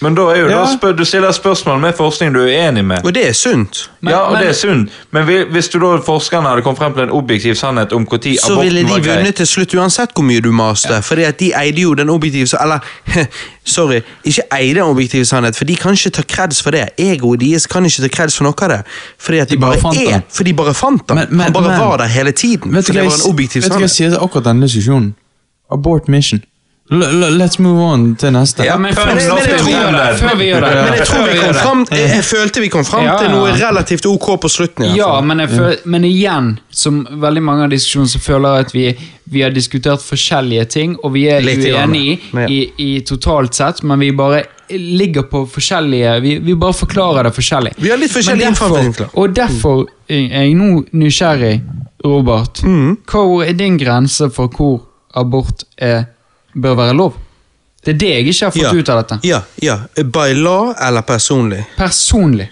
Men 0.00 0.14
da 0.14 0.22
er 0.28 0.36
jo 0.40 0.48
Ja. 0.48 0.58
da 0.60 0.66
spør, 0.76 0.92
du 0.92 1.04
stiller 1.04 1.32
spørsmål 1.32 1.80
med 1.80 1.92
forskning 1.96 2.34
du 2.34 2.40
er 2.40 2.68
enig 2.68 2.84
med. 2.84 2.98
Og 3.04 3.14
det 3.14 3.28
er 3.28 3.32
sunt. 3.32 3.90
Men- 4.00 4.10
ja, 4.12 4.18
og 4.18 4.32
men- 4.32 4.40
det 4.42 4.48
er 4.48 4.52
sunt. 4.52 4.90
Men 5.10 5.24
hvis 5.50 5.68
du 5.68 5.78
da 5.78 5.96
forskerne 6.04 6.48
hadde 6.48 6.62
kommet 6.62 6.78
frem 6.78 6.92
til 6.94 7.02
en 7.02 7.10
objektiv 7.10 7.54
sannhet 7.54 7.92
om 7.92 8.02
når 8.10 8.38
Så 8.46 8.62
ville 8.62 8.80
de 8.82 8.88
vunnet 8.88 9.34
til 9.34 9.46
slutt 9.46 9.74
uansett 9.74 10.10
hvor 10.14 10.22
mye 10.22 10.40
du 10.40 10.52
maste. 10.52 11.02
Fordi 11.02 11.22
at 11.22 11.40
de 11.40 11.52
eide 11.64 11.80
jo 11.80 11.94
den 11.94 12.10
objektive 12.10 12.46
Eller, 12.62 12.78
sorry, 13.64 14.00
ikke 14.24 14.42
eide 14.52 14.74
den 14.74 14.82
objektive 14.82 15.24
sannhet, 15.24 15.56
for 15.56 15.64
de 15.64 15.76
kan 15.76 15.92
ikke 15.92 16.10
ta 16.10 16.22
kreds 16.28 16.62
for 16.62 16.70
det. 16.70 16.88
Egoet 16.98 17.40
deres 17.40 17.66
kan 17.66 17.84
ikke 17.84 18.02
ta 18.02 18.08
kreds 18.08 18.36
for 18.36 18.44
noe 18.44 18.54
av 18.62 18.68
det. 18.68 18.82
Fordi 19.18 19.38
at 19.38 19.48
de, 19.48 19.54
De 19.54 19.60
bare 19.60 19.80
bare, 19.82 19.96
er 20.06 20.10
den. 20.12 20.22
For 20.30 20.44
de 20.44 20.52
bare 20.52 20.74
fant 20.74 21.08
den. 21.08 21.16
Men- 21.16 21.26
men- 21.30 21.40
Han 21.40 21.52
bare 21.52 21.68
men- 21.68 21.80
var 21.80 21.96
der 21.96 22.06
hele 22.06 22.32
tiden. 22.32 22.72
Var 22.72 22.76
vet 22.80 22.86
du 22.86 22.92
hva 22.92 23.80
jeg 23.80 23.90
sier 23.90 24.10
til 24.10 24.18
akkurat 24.20 24.44
denne 24.44 24.62
diskusjonen? 24.66 25.14
Abort 25.72 26.08
mission. 26.08 26.42
Let's 26.88 27.58
move 27.58 27.82
on 27.82 28.14
til 28.14 28.30
neste. 28.30 28.62
Ja, 28.64 28.76
Men 28.78 28.94
før 28.94 29.06
men, 29.06 29.16
men, 29.16 29.36
det. 29.42 30.18
før 30.20 30.36
vi 30.38 30.44
gjør 30.46 30.60
det. 30.62 30.74
Men 30.76 30.94
jeg 30.94 31.06
tror 31.08 31.24
vi 31.26 31.38
kom 31.40 31.54
fram, 31.58 31.80
jeg, 31.90 32.10
jeg 32.14 32.24
følte 32.24 32.62
vi 32.62 32.68
kom 32.70 32.84
frem 32.86 33.08
til 33.18 33.30
noe 33.32 33.54
relativt 33.58 34.06
ok 34.06 34.28
på 34.44 34.50
slutten. 34.52 34.84
i 34.86 34.92
Ja, 35.00 35.20
men, 35.20 35.42
jeg 35.42 35.50
føl, 35.50 35.76
men 35.84 36.06
igjen, 36.06 36.52
som 36.70 37.00
veldig 37.10 37.42
mange 37.42 37.66
av 37.66 37.74
diskusjonene, 37.74 38.12
så 38.14 38.22
føler 38.22 38.54
jeg 38.60 38.68
at 38.68 38.74
vi, 38.76 38.86
vi 39.34 39.42
har 39.42 39.50
diskutert 39.56 40.04
forskjellige 40.06 40.64
ting, 40.76 40.94
og 41.02 41.16
vi 41.16 41.26
er 41.32 41.42
Litt 41.42 41.64
uenige 41.66 42.46
i, 42.46 42.60
i 42.78 42.90
totalt 43.06 43.54
sett, 43.58 43.82
men 43.82 43.98
vi 43.98 44.12
bare 44.14 44.44
ligger 44.70 45.22
på 45.30 45.44
forskjellige 45.46 46.16
Vi, 46.20 46.38
vi 46.42 46.54
bare 46.58 46.74
forklarer 46.74 47.28
det 47.28 47.34
forskjellig. 47.36 47.74
Vi 47.82 47.90
har 47.90 47.98
litt 47.98 48.14
forskjellige 48.14 48.48
derfor- 48.50 48.78
innfallsvinkler. 48.78 49.10
Og 49.14 49.34
derfor 49.34 49.86
er 50.08 50.22
jeg 50.46 50.54
nå 50.58 50.84
nysgjerrig, 50.92 51.60
Robert. 52.04 52.62
Mm. 52.62 52.96
Hvor 53.10 53.42
er 53.46 53.52
din 53.58 53.78
grense 53.78 54.30
for 54.30 54.48
hvor 54.54 54.80
abort 55.16 55.62
er, 55.78 56.04
bør 56.56 56.74
være 56.76 56.96
lov? 56.96 57.14
Det 57.84 57.94
er 57.94 57.98
det 57.98 58.08
jeg 58.08 58.26
ikke 58.26 58.44
har 58.46 58.50
fått 58.50 58.62
Ja. 58.62 58.74
ut 58.80 58.88
av 58.88 59.02
dette. 59.04 59.20
Ja, 59.28 59.40
ja. 59.62 59.76
By 60.02 60.32
law 60.34 60.74
eller 60.80 61.02
personlig? 61.02 61.64
Personlig. 61.76 62.48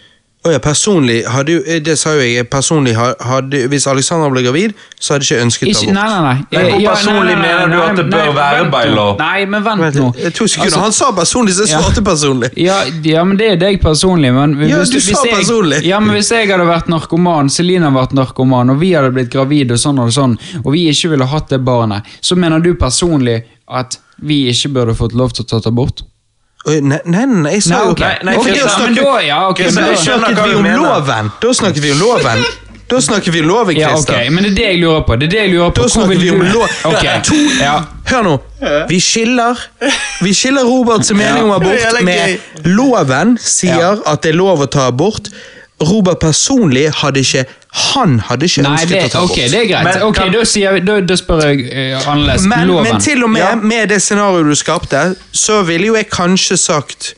Oh 0.47 0.53
ja, 0.53 0.59
personlig 0.61 1.23
hadde 1.27 1.53
jo, 1.55 1.61
eh, 1.67 1.79
Det 1.81 1.95
sa 1.99 2.11
jo 2.13 2.21
jeg. 2.21 2.45
Personlig 2.51 2.93
hadde, 2.95 3.63
Hvis 3.73 3.87
Alexandra 3.89 4.29
ble 4.29 4.43
gravid, 4.45 4.75
så 5.01 5.15
hadde 5.15 5.25
jeg 5.25 5.39
ikke 5.39 5.45
ønsket 5.47 5.69
Ikke, 5.71 5.89
abort. 5.89 5.95
nei, 5.95 6.05
nei, 6.05 6.21
nei. 6.21 6.35
Men 6.35 6.61
hvor 6.61 6.81
Ja, 6.83 6.91
nei, 6.91 6.95
personlig 6.95 7.25
nei, 7.25 7.35
nei, 7.35 7.55
mener 7.55 7.69
du 7.73 7.83
at 7.83 7.97
det 7.97 8.07
nei, 8.11 8.19
bør 8.27 8.35
være 8.35 8.71
by 8.71 8.83
law? 8.95 9.17
Nei, 9.19 9.45
men 9.47 9.63
vent 9.65 9.81
Vent, 9.81 9.95
nå. 9.97 10.13
To 10.35 10.45
sekunder. 10.47 10.67
Altså- 10.71 10.81
Han 10.85 10.93
sa 10.93 11.13
personlig, 11.13 11.55
så 11.55 11.61
jeg 11.65 11.69
Ja. 11.71 11.81
svarte 11.81 12.05
personlig. 12.05 12.51
Ja, 12.59 12.85
ja, 13.03 13.25
men 13.25 13.37
det 13.39 13.53
er 13.53 13.57
deg 13.57 13.81
personlig. 13.81 14.35
Men 14.35 14.69
Ja, 14.69 14.85
du 14.85 14.91
hvis 14.93 15.03
sa 15.17 15.23
jeg, 15.25 15.33
personlig. 15.35 15.83
Ja, 15.83 15.99
men 15.99 16.15
hvis 16.15 16.29
jeg 16.31 16.47
hadde 16.51 16.67
vært 16.69 16.89
narkoman, 16.89 17.49
Celine 17.51 17.85
hadde 17.91 17.97
vært 17.97 18.13
narkoman, 18.13 18.69
og 18.71 18.79
vi 18.81 18.93
hadde 18.93 19.13
blitt 19.15 19.31
gravide 19.31 19.71
og 19.73 19.79
sånn 19.79 19.99
og 19.99 20.11
sånn, 20.13 20.39
og 20.63 20.73
vi 20.75 20.91
ikke 20.91 21.09
ville 21.09 21.25
hatt 21.25 21.49
det 21.49 21.65
barnet, 21.65 22.03
så 22.21 22.37
mener 22.37 22.61
du 22.61 22.75
personlig 22.75 23.45
at 23.69 23.99
vi 24.19 24.49
ikke 24.51 24.69
burde 24.75 24.95
fått 24.99 25.15
lov 25.17 25.33
til 25.35 25.45
å 25.45 25.49
ta 25.49 25.61
abort? 25.69 25.75
bort? 25.75 26.03
Nei, 26.65 26.99
nei, 27.05 27.25
nei, 27.29 27.53
jeg 27.59 27.63
sa 27.67 27.83
jo 27.85 27.93
okay. 27.93 28.19
Nei, 28.25 28.37
okay, 28.41 28.55
snakker- 28.57 29.03
da, 29.05 29.17
ja, 29.21 29.41
okay, 29.51 29.71
Da 29.71 29.89
da, 29.91 29.97
snakket 29.97 30.45
vi 30.49 30.55
om 30.55 30.69
loven! 30.83 31.33
Da 31.41 31.53
snakker 31.53 31.81
vi 31.81 31.91
om 31.93 31.99
loven! 32.01 32.45
Da 32.89 33.01
snakker 33.01 33.33
vi 33.33 33.41
om 33.41 33.49
loven, 33.49 33.77
ja, 33.77 33.89
Christer. 33.89 34.15
ok, 34.15 34.31
men 34.31 34.45
det 34.45 34.51
er 34.51 34.55
det 34.55 34.65
jeg 34.65 34.81
lurer 34.81 35.05
på. 35.09 35.17
Det 35.17 35.27
er 35.27 35.31
det 35.33 35.39
jeg 35.41 35.53
lurer 35.55 35.71
på. 35.71 35.83
Da 35.83 35.89
snakker 35.89 36.21
vi 36.21 36.31
om 36.31 36.43
lov. 36.43 36.69
Ok, 36.91 37.07
To, 37.25 37.39
ja. 37.61 37.77
Hør 38.11 38.23
nå. 38.27 38.35
Vi 38.89 39.01
skiller 39.01 39.61
Vi 40.23 40.35
skiller 40.37 40.69
Roberts 40.69 41.13
mening 41.13 41.49
om 41.49 41.55
abort 41.57 42.03
med 42.05 42.39
loven 42.69 43.39
sier 43.41 44.01
at 44.05 44.23
det 44.23 44.35
er 44.35 44.39
lov 44.39 44.65
å 44.65 44.69
ta 44.71 44.89
abort. 44.93 45.33
Robert 45.83 46.19
personlig 46.23 46.91
hadde 46.95 47.21
ikke 47.21 47.45
Han 47.95 48.21
hadde 48.21 48.47
ikke 48.47 48.63
Nei, 48.63 48.73
ønsket 48.73 48.91
det, 48.95 49.05
å 49.05 49.09
ta 49.11 49.23
okay, 49.27 49.45
ok, 49.47 49.51
det 49.51 49.59
er 49.59 49.67
greit. 49.73 49.85
Men 49.85 50.03
Ok, 50.07 50.21
Da, 50.33 50.45
sier, 50.47 50.73
vi- 50.77 50.81
da, 50.87 51.01
da 51.01 51.17
spør 51.19 51.41
jeg 51.49 51.65
uh, 51.67 52.09
annerledes. 52.13 52.47
men, 52.47 52.69
Loven. 52.69 52.83
men 52.93 53.01
til 53.01 53.25
og 53.25 53.31
med 53.31 53.41
Ja. 53.43 53.55
med 53.57 53.89
det 53.91 54.01
scenarioet 54.03 54.47
du 54.47 54.55
skapte, 54.55 55.17
så 55.33 55.63
ville 55.67 55.87
jo 55.87 55.95
jeg 55.99 56.07
kanskje 56.11 56.57
sagt 56.57 57.15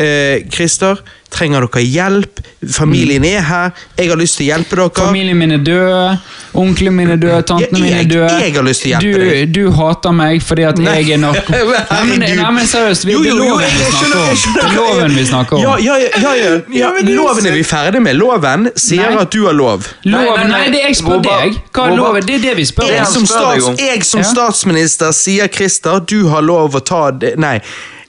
uh, 0.00 0.38
Christer, 0.50 0.96
trenger 1.32 1.66
dere 1.66 1.82
hjelp? 1.84 2.40
Familien 2.72 3.24
er 3.26 3.40
her. 3.42 3.70
Jeg 3.98 4.10
har 4.12 4.18
lyst 4.20 4.38
til 4.38 4.46
å 4.46 4.48
hjelpe 4.52 4.78
dere. 4.78 4.90
Familien 4.94 5.38
min 5.38 5.54
er 5.56 5.62
død, 5.66 6.28
onklene 6.62 6.94
mine 6.94 7.16
er 7.16 7.22
døde, 7.22 7.40
tantene 7.48 7.80
mine 7.80 8.02
er 8.02 8.08
døde. 8.10 8.28
jeg 8.44 8.54
har 8.54 8.66
lyst 8.66 8.84
til 8.84 8.92
å 8.92 8.92
hjelpe 8.92 9.18
du, 9.18 9.24
deg. 9.30 9.54
Du 9.56 9.78
hater 9.78 10.16
meg 10.16 10.44
fordi 10.44 10.66
at 10.68 10.82
jeg 10.82 11.14
er 11.16 11.22
nok 11.22 11.50
Nei, 11.52 12.02
men, 12.08 12.22
nei, 12.22 12.50
men 12.54 12.68
seriøst, 12.68 13.06
vi, 13.08 13.16
Jo, 13.16 13.22
det 13.24 13.32
jo, 13.32 13.36
er 13.36 13.48
jo, 13.48 13.56
loven 13.56 13.72
vi 13.78 13.88
snakker 13.92 14.18
om. 14.18 14.52
Det 14.56 14.64
er 14.64 14.76
loven 14.76 15.16
vi 15.16 15.24
snakker 15.30 15.56
om. 15.56 15.62
Ja, 15.62 15.76
ja, 15.82 15.96
ja, 16.02 16.34
ja, 16.38 16.52
ja. 16.78 16.92
Loven 17.12 17.48
er 17.50 17.56
vi 17.56 17.64
ferdig 17.66 18.02
med. 18.04 18.18
Loven 18.20 18.68
sier 18.76 19.10
Nei. 19.10 19.22
at 19.24 19.32
du 19.34 19.46
har 19.46 19.56
lov. 19.56 19.88
Loven, 20.06 20.52
nei, 20.52 20.66
det 20.74 20.84
jeg 20.86 21.00
spør 21.02 21.24
deg. 21.24 21.58
Hva 21.72 21.88
er 21.88 21.96
loven? 21.98 22.28
Det 22.28 22.38
er 22.38 22.44
det 22.46 22.56
vi 22.60 22.68
spør 22.68 22.92
Jeg 22.92 23.06
om. 23.06 23.12
som, 23.16 23.26
stats, 23.28 23.72
jeg 23.80 24.04
som 24.08 24.26
statsminister 24.26 25.14
sier 25.16 25.50
Christer, 25.52 26.02
du 26.06 26.28
har 26.32 26.44
lov 26.44 26.78
å 26.78 26.84
ta 26.84 27.08
det 27.10 27.34
Nei. 27.40 27.58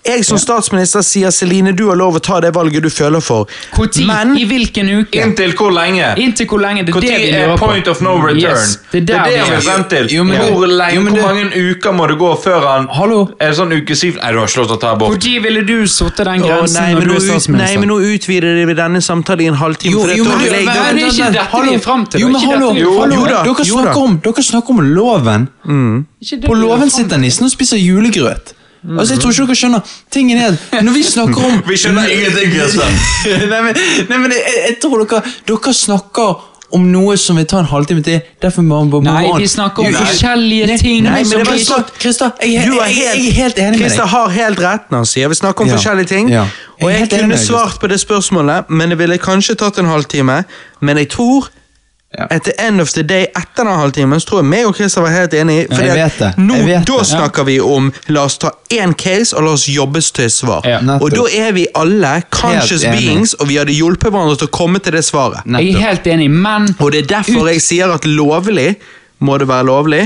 Jeg 0.03 0.25
som 0.27 0.37
statsminister 0.37 0.99
sier 1.01 1.31
Celine, 1.31 1.71
du 1.71 1.85
har 1.87 1.95
lov 1.95 2.17
å 2.17 2.19
ta 2.19 2.39
det 2.43 2.49
valget 2.55 2.83
du 2.83 2.89
føler 2.91 3.21
for. 3.23 3.47
Når? 3.77 4.05
Men 4.05 4.33
I 4.35 4.43
hvilken 4.49 4.89
uke? 4.99 5.21
Inntil 5.23 5.53
hvor 5.55 5.71
lenge? 5.71 6.09
Inntil 6.19 6.47
hvor 6.51 6.59
lenge? 6.59 6.83
Det 6.83 6.91
er 6.95 6.99
det 6.99 7.11
vi 7.21 7.29
er 7.31 7.47
lurer 7.47 7.57
på. 7.57 7.67
point 7.69 7.87
of 7.87 8.01
no 8.03 8.15
return? 8.19 8.41
Yes, 8.41 8.79
det 8.91 8.99
er 9.03 9.05
det 9.05 9.13
vi 9.13 9.13
er 9.13 9.23
det 9.23 9.45
vi 9.47 9.55
er. 9.55 9.61
frem 9.67 9.83
til. 9.93 10.07
Jo, 10.11 10.23
men 10.27 10.41
hvor 10.41 10.65
lenge, 10.67 10.95
jo, 10.95 11.01
men 11.01 11.13
hvor 11.13 11.21
det- 11.21 11.35
mange 11.35 11.71
uker 11.71 11.91
må 11.95 12.07
det 12.11 12.17
gå 12.19 12.31
før 12.43 12.67
han 12.67 12.87
Hallo? 12.91 13.21
Er 13.39 13.49
det 13.53 13.57
sånn 13.57 13.71
uke 13.77 13.95
syv 13.95 14.17
Nei, 14.21 14.31
du 14.33 14.37
har 14.39 14.47
ikke 14.47 14.57
lov 14.59 14.67
til 14.67 14.75
å 14.75 14.79
ta 14.79 14.91
abort. 14.91 15.23
Når 15.23 15.41
ville 15.43 15.61
du 15.65 15.87
satt 15.87 16.15
den 16.17 16.41
grensen 16.41 16.81
nei, 16.81 16.93
når 16.93 16.99
men 16.99 17.07
du 17.07 17.13
er 17.13 17.19
statsminister? 17.19 17.63
nei, 17.63 17.77
men 17.77 17.89
nå 17.89 17.97
utvider 18.13 18.65
vi 18.65 18.73
denne 18.73 19.01
samtalen 19.01 19.41
i 19.41 19.47
en 19.47 19.55
halvtime. 19.55 19.91
Jo, 19.93 19.99
for 20.03 20.11
jo, 20.15 20.23
men 20.25 20.39
det- 20.39 20.51
er 20.51 20.93
ikke 20.99 21.31
dette 21.31 21.63
vi 21.63 21.75
er 21.75 21.79
frem 21.79 22.05
til. 22.09 22.19
Jo, 22.19 22.27
men 22.27 22.41
hallo, 22.41 22.73
da, 22.73 23.43
dere, 23.43 24.43
snakker 24.43 24.69
om, 24.69 24.81
loven. 24.81 25.47
På 26.43 26.53
låven 26.59 26.89
sitter 26.91 27.17
nissen 27.17 27.45
og 27.45 27.51
spiser 27.51 27.77
julegrøt. 27.79 28.53
Altså, 28.83 29.13
jeg 29.13 29.21
tror 29.23 29.31
ikke 29.31 29.45
dere 29.47 29.55
skjønner 29.55 29.91
Tingen 30.11 30.37
er 30.43 30.57
når 30.83 30.93
vi 30.97 31.03
snakker 31.07 31.45
om 31.47 31.61
Vi 31.71 31.77
skjønner 31.79 32.09
ingenting, 32.11 32.51
Kristian. 32.51 32.97
nei, 33.53 33.61
men, 33.69 33.77
nei, 34.09 34.17
men 34.25 34.33
jeg, 34.35 34.57
jeg 34.67 34.79
tror 34.83 35.05
dere 35.05 35.21
Dere 35.47 35.73
snakker 35.77 36.49
om 36.73 36.87
noe 36.89 37.13
som 37.21 37.37
vil 37.37 37.45
ta 37.45 37.59
en 37.61 37.67
halvtime 37.69 38.01
til. 38.01 38.21
Derfor 38.41 38.63
må 38.65 38.79
man 38.81 38.89
bare 38.89 39.03
Nei, 39.05 39.33
vi 39.43 39.47
snakker 39.51 39.85
om 39.85 39.91
Nei. 39.93 39.99
forskjellige 40.07 40.69
Nei, 40.71 40.77
ting. 40.81 41.03
Nei, 41.05 41.19
men 41.21 41.29
det 41.43 41.45
var 41.45 41.59
sånn- 41.61 41.91
Christer, 42.01 42.31
jeg, 42.41 42.55
jeg, 42.55 42.63
jeg, 42.65 42.95
helt, 42.95 42.97
jeg 42.97 43.27
er 43.27 43.35
helt 43.37 43.59
enig 43.61 43.77
med 43.83 43.89
deg. 43.91 43.97
deg. 43.99 44.07
har 44.15 44.31
helt 44.33 44.63
rett 44.63 44.87
når 44.89 45.03
han 45.03 45.09
sier 45.11 45.29
Vi 45.29 45.37
snakker 45.37 45.67
om 45.67 45.69
Ja. 45.69 45.75
forskjellige 45.77 46.09
ting. 46.09 46.31
Ja. 46.33 46.47
Og 46.81 46.89
jeg 46.89 47.11
kunne 47.13 47.37
svart 47.37 47.77
på 47.79 47.87
det 47.93 47.99
spørsmålet, 48.01 48.73
men 48.73 48.89
det 48.89 48.97
ville 48.97 49.19
kanskje 49.21 49.55
tatt 49.61 49.77
en 49.83 49.85
halvtime. 49.93 50.39
Men 50.81 50.97
jeg 50.97 51.11
tror 51.13 51.51
Ja. 52.17 52.27
At 52.29 52.43
the 52.43 52.51
end 52.61 52.81
of 52.81 52.91
the 52.93 53.01
day, 53.03 53.23
etter 53.23 53.63
den 53.65 53.73
halvtimen, 53.73 54.19
så 54.21 54.27
tror 54.29 54.41
jeg 54.43 54.49
meg 54.51 54.67
og 54.69 54.75
Christer 54.77 55.01
var 55.01 55.09
helt 55.15 55.33
enige. 55.33 55.63
Ja, 55.63 55.75
fordi 55.75 55.87
ja, 55.87 56.05
at. 56.05 56.37
Nå, 56.37 56.59
da 56.69 56.81
det. 56.85 57.07
snakker 57.09 57.47
vi 57.47 57.55
om 57.59 57.87
La 58.13 58.27
oss 58.27 58.37
ta 58.37 58.51
én 58.69 58.93
case, 58.93 59.33
og 59.35 59.47
la 59.47 59.53
oss 59.57 59.65
jobbes 59.69 60.11
til 60.13 60.27
et 60.27 60.35
svar. 60.35 60.67
Ja. 60.69 60.77
Og 60.99 61.09
da 61.09 61.25
er 61.33 61.55
vi 61.57 61.65
alle 61.73 62.11
conscious 62.29 62.85
beings, 62.85 63.33
og 63.33 63.49
vi 63.49 63.57
hadde 63.57 63.73
hjulpet 63.73 64.13
hverandre 64.13 64.37
til 64.43 64.51
å 64.51 64.53
komme 64.53 64.81
til 64.83 64.93
det 64.93 65.01
svaret. 65.07 65.41
Jeg 65.57 65.73
er 65.73 65.87
helt 65.87 66.09
enig, 66.13 66.29
men 66.29 66.69
Og 66.77 66.91
det 66.93 67.05
er 67.05 67.09
derfor 67.15 67.49
jeg 67.49 67.63
sier 67.65 67.93
at 67.93 68.05
lovlig 68.05 68.75
må 69.23 69.39
det 69.41 69.47
være 69.49 69.65
lovlig. 69.65 70.03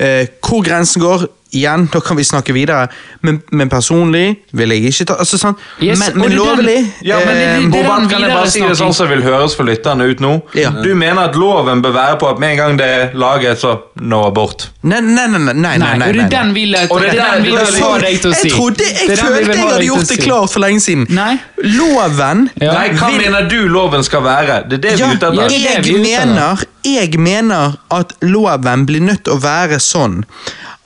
Eh, 0.00 0.26
hvor 0.42 0.64
grensen 0.64 1.02
går, 1.02 1.28
igjen, 1.56 1.88
da 1.92 2.00
kan 2.00 2.16
vi 2.16 2.24
snakke 2.24 2.54
videre. 2.54 2.88
Men, 3.26 3.40
men 3.50 3.68
personlig 3.72 4.36
vil 4.56 4.74
jeg 4.74 4.90
ikke 4.90 5.06
ta 5.10 5.16
altså, 5.22 5.38
sånn. 5.40 5.56
Yes, 5.82 5.98
Men, 6.00 6.18
men 6.22 6.36
lovlig 6.36 6.78
Ja, 7.06 7.18
men 7.24 7.36
eh, 7.36 7.60
det- 7.70 7.72
det 7.72 7.84
kan 8.10 8.22
jeg 8.22 8.30
bare 8.32 8.50
si 8.50 8.60
det 8.60 8.76
sånn 8.78 8.94
som 8.94 9.08
vil 9.10 9.22
høres 9.22 9.54
for 9.56 9.64
lytterne 9.68 10.06
ut 10.10 10.20
nå? 10.20 10.32
Ja. 10.54 10.70
Du 10.70 10.94
mener 10.94 11.28
at 11.30 11.36
loven 11.36 11.82
bør 11.82 11.92
være 11.96 12.18
på 12.20 12.30
at 12.30 12.38
med 12.42 12.52
en 12.54 12.56
gang 12.62 12.76
det 12.80 12.86
er 12.86 13.14
laget, 13.14 13.58
så 13.60 13.76
no 14.00 14.24
abort? 14.26 14.68
Nei, 14.82 15.00
nei, 15.00 15.26
nei. 15.26 15.38
nei, 15.38 15.52
nei, 15.54 15.76
Nei, 15.78 15.78
nei, 15.78 15.96
nei, 15.98 16.08
Og 16.08 16.14
det 16.14 16.24
er 16.24 16.28
den 16.30 16.54
vi 16.54 16.60
vil 16.60 16.72
det 16.72 16.80
jeg 16.80 17.82
ha 17.84 17.98
deg 18.00 18.20
til 18.20 18.30
å 18.30 18.34
si. 18.34 18.48
Jeg 18.48 18.56
trodde, 18.56 18.86
jeg 18.90 19.18
følte 19.18 19.54
jeg 19.56 19.68
hadde 19.68 19.86
gjort 19.86 20.08
det 20.08 20.18
klart 20.24 20.52
for 20.54 20.60
lenge 20.64 20.80
siden. 20.80 21.06
Nei. 21.10 21.38
Loven 21.62 22.48
Ja. 22.60 22.72
Nei, 22.74 22.88
hva 22.96 23.10
vil- 23.10 23.20
mener 23.24 23.48
du 23.48 23.68
loven 23.68 24.02
skal 24.04 24.22
være? 24.22 24.62
Det 24.68 24.78
er 24.78 24.90
det 24.90 24.96
vi 24.96 25.02
er 25.02 25.14
ute 25.14 25.26
etter. 26.10 26.66
jeg 26.84 27.18
mener 27.20 27.76
at 27.90 28.12
loven 28.22 28.86
blir 28.86 29.00
nødt 29.00 29.24
til 29.24 29.34
å 29.34 29.40
være 29.42 29.78
sånn 29.80 30.24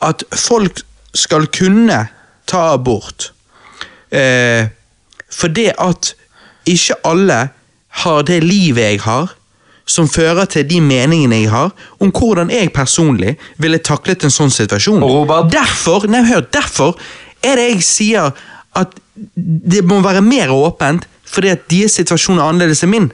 at 0.05 0.25
folk 0.37 0.83
skal 1.15 1.47
kunne 1.55 2.07
ta 2.51 2.65
abort. 2.75 3.31
Eh, 4.11 4.67
for 5.31 5.51
det 5.51 5.73
at 5.81 6.15
ikke 6.71 6.99
alle 7.05 7.41
har 8.05 8.27
det 8.27 8.43
livet 8.45 8.83
jeg 8.83 9.01
har, 9.05 9.33
som 9.87 10.09
fører 10.09 10.49
til 10.49 10.65
de 10.69 10.81
meningene 10.81 11.43
jeg 11.43 11.51
har, 11.53 11.73
om 12.01 12.13
hvordan 12.15 12.51
jeg 12.51 12.73
personlig 12.73 13.35
ville 13.61 13.83
taklet 13.85 14.25
en 14.25 14.33
sånn 14.33 14.53
situasjon. 14.53 15.03
Robert? 15.05 15.51
Derfor, 15.53 16.07
nei, 16.09 16.25
hør, 16.25 16.47
derfor 16.53 16.97
er 17.45 17.61
det 17.61 17.67
jeg 17.75 17.85
sier 17.85 18.31
at 18.75 18.95
det 19.45 19.85
må 19.87 20.01
være 20.03 20.25
mer 20.25 20.55
åpent, 20.55 21.05
fordi 21.29 21.53
at 21.53 21.69
deres 21.71 21.99
situasjon 22.01 22.41
er 22.41 22.49
annerledes 22.49 22.83
enn 22.87 22.95
min. 22.95 23.11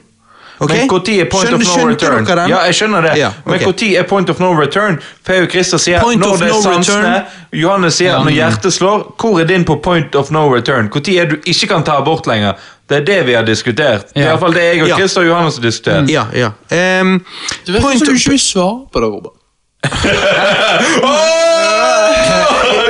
Ok? 0.61 0.69
Men 0.69 0.87
når 0.87 1.09
er 1.09 1.25
point 1.25 1.47
Skjønner- 1.49 1.55
of 1.55 1.77
no 1.77 1.87
return? 1.89 2.25
dere 2.25 2.35
den? 2.41 2.49
Ja, 2.49 2.57
jeg 2.67 2.75
skjønner 2.77 3.01
det. 3.01 3.13
Ja, 3.17 3.29
Men 3.45 3.55
ok. 3.55 3.61
når 3.65 3.99
er 3.99 4.03
point 4.03 4.29
of 4.29 4.39
no 4.39 4.51
return? 4.53 4.99
Jeg 5.27 5.49
Christer 5.49 5.77
sier 5.81 5.99
Point 6.01 6.21
når 6.21 6.37
det 6.37 6.47
er 6.47 6.53
no 6.53 6.61
sansene. 6.61 7.25
Johannes 7.53 7.93
sier 7.97 8.19
når 8.21 8.31
hjertet 8.35 8.73
slår. 8.73 9.07
Hvor 9.17 9.39
er 9.41 9.45
din 9.49 9.65
på 9.65 9.75
point 9.81 10.15
of 10.15 10.29
no 10.31 10.45
return? 10.53 10.89
Når 10.93 11.09
er 11.17 11.25
du 11.25 11.35
ikke 11.45 11.67
kan 11.67 11.83
ta 11.83 11.97
abort 11.97 12.27
lenger? 12.27 12.53
Det 12.89 12.97
er 13.01 13.05
det 13.05 13.25
vi 13.25 13.33
har 13.33 13.43
diskutert. 13.43 14.13
Det 14.13 14.21
er 14.21 14.27
iallfall 14.27 14.27
i 14.27 14.29
hvert 14.29 14.39
fall 14.39 14.53
det 14.53 14.63
jeg 14.63 14.81
og 14.83 14.87
Ja. 14.87 14.95
Christer 14.97 15.21
og 15.21 15.27
Johannes 15.27 15.55
har 15.57 15.63
diskutert. 15.63 16.09
Ja, 16.09 16.25
ja. 16.35 16.49
Um, 17.01 17.25
du 17.65 17.71
vet 17.71 17.81
ikke 17.81 17.97
som 17.97 18.07
du 18.07 18.13
ikke 18.13 18.29
vil 18.29 18.39
svare 18.39 18.85
på 18.93 18.99
det, 18.99 19.07
Robert. 19.07 19.33
Jeg 20.03 21.40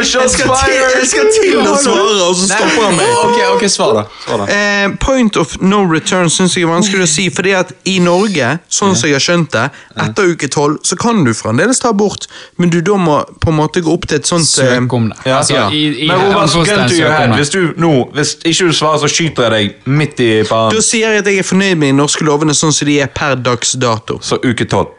skal 0.05 0.49
fired! 0.51 0.95
jeg 0.99 1.07
skal 1.11 1.27
til 1.35 1.57
å 1.61 1.75
svare, 1.77 2.15
og 2.27 2.35
så 2.35 2.47
stopper 2.49 2.85
han 2.85 2.95
meg. 2.97 3.11
Ok, 3.25 3.39
ok, 3.55 3.65
svar 3.71 3.93
da. 3.97 4.03
Svar 4.25 4.41
da. 4.43 4.47
Eh, 4.53 4.95
point 5.01 5.38
of 5.38 5.55
no 5.61 5.81
return 5.89 6.30
syns 6.30 6.55
jeg 6.57 6.65
er 6.67 6.71
vanskelig 6.71 7.05
å 7.05 7.09
si. 7.09 7.30
fordi 7.33 7.53
at 7.57 7.73
i 7.85 7.97
Norge, 8.03 8.51
sånn 8.71 8.95
som 8.95 9.09
jeg 9.09 9.17
har 9.17 9.23
skjønt 9.25 9.51
det, 9.55 9.65
etter 10.05 10.31
uke 10.33 10.49
tolv 10.51 10.80
så 10.88 10.97
kan 10.99 11.23
du 11.25 11.33
fremdeles 11.38 11.80
ta 11.83 11.89
abort, 11.93 12.27
men 12.57 12.69
du 12.73 12.80
da 12.81 12.97
må 12.97 13.19
på 13.41 13.49
en 13.53 13.59
måte 13.59 13.81
gå 13.85 13.91
opp 13.93 14.07
til 14.07 14.17
et 14.21 14.27
sånt 14.30 14.45
eh, 14.61 14.75
Søk 14.77 14.93
om 14.93 15.09
det. 15.11 15.17
Ja, 15.25 15.38
Altså, 15.41 15.55
ja. 15.55 15.67
i, 15.73 15.83
i, 16.05 16.07
Men 16.07 16.21
Robert, 16.27 16.53
gun 16.53 16.88
to 16.88 16.95
your 16.99 17.11
head. 17.11 17.35
Hvis 17.38 17.49
du 17.49 17.73
nå, 17.81 17.93
hvis 18.13 18.35
ikke 18.43 18.67
du 18.69 18.73
svarer, 18.77 19.01
så 19.01 19.09
skyter 19.11 19.49
jeg 19.49 19.71
deg 19.85 19.91
midt 19.97 20.19
i 20.21 20.31
Da 20.43 20.49
pannen. 20.49 20.81
sier 20.85 21.15
jeg 21.15 21.23
at 21.23 21.30
jeg 21.31 21.41
er 21.41 21.47
fornøyd 21.47 21.75
med 21.81 21.88
de 21.93 21.97
norske 22.01 22.25
lovene 22.27 22.53
sånn 22.57 22.73
som 22.75 22.88
de 22.88 22.99
er 23.01 23.07
per 23.13 23.35
dags 23.41 23.73
dato. 23.81 24.19
Så 24.21 24.38
uke 24.43 24.65
tolv. 24.69 24.91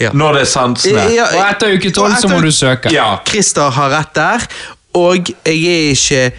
Ja. 0.00 0.10
Når 0.14 0.32
det 0.32 0.40
er 0.42 0.50
sansene. 0.50 1.06
Ja, 1.14 1.24
Og 1.34 1.40
etter 1.50 1.72
uke 1.74 1.90
tolv 1.90 2.14
så 2.20 2.28
må 2.30 2.40
du 2.44 2.50
søke. 2.54 2.92
Ja. 2.94 3.16
Christer 3.26 3.70
har 3.74 3.90
rett 3.90 4.12
der, 4.14 4.44
og 4.94 5.30
jeg 5.46 5.64
er 5.66 5.90
ikke 5.94 6.32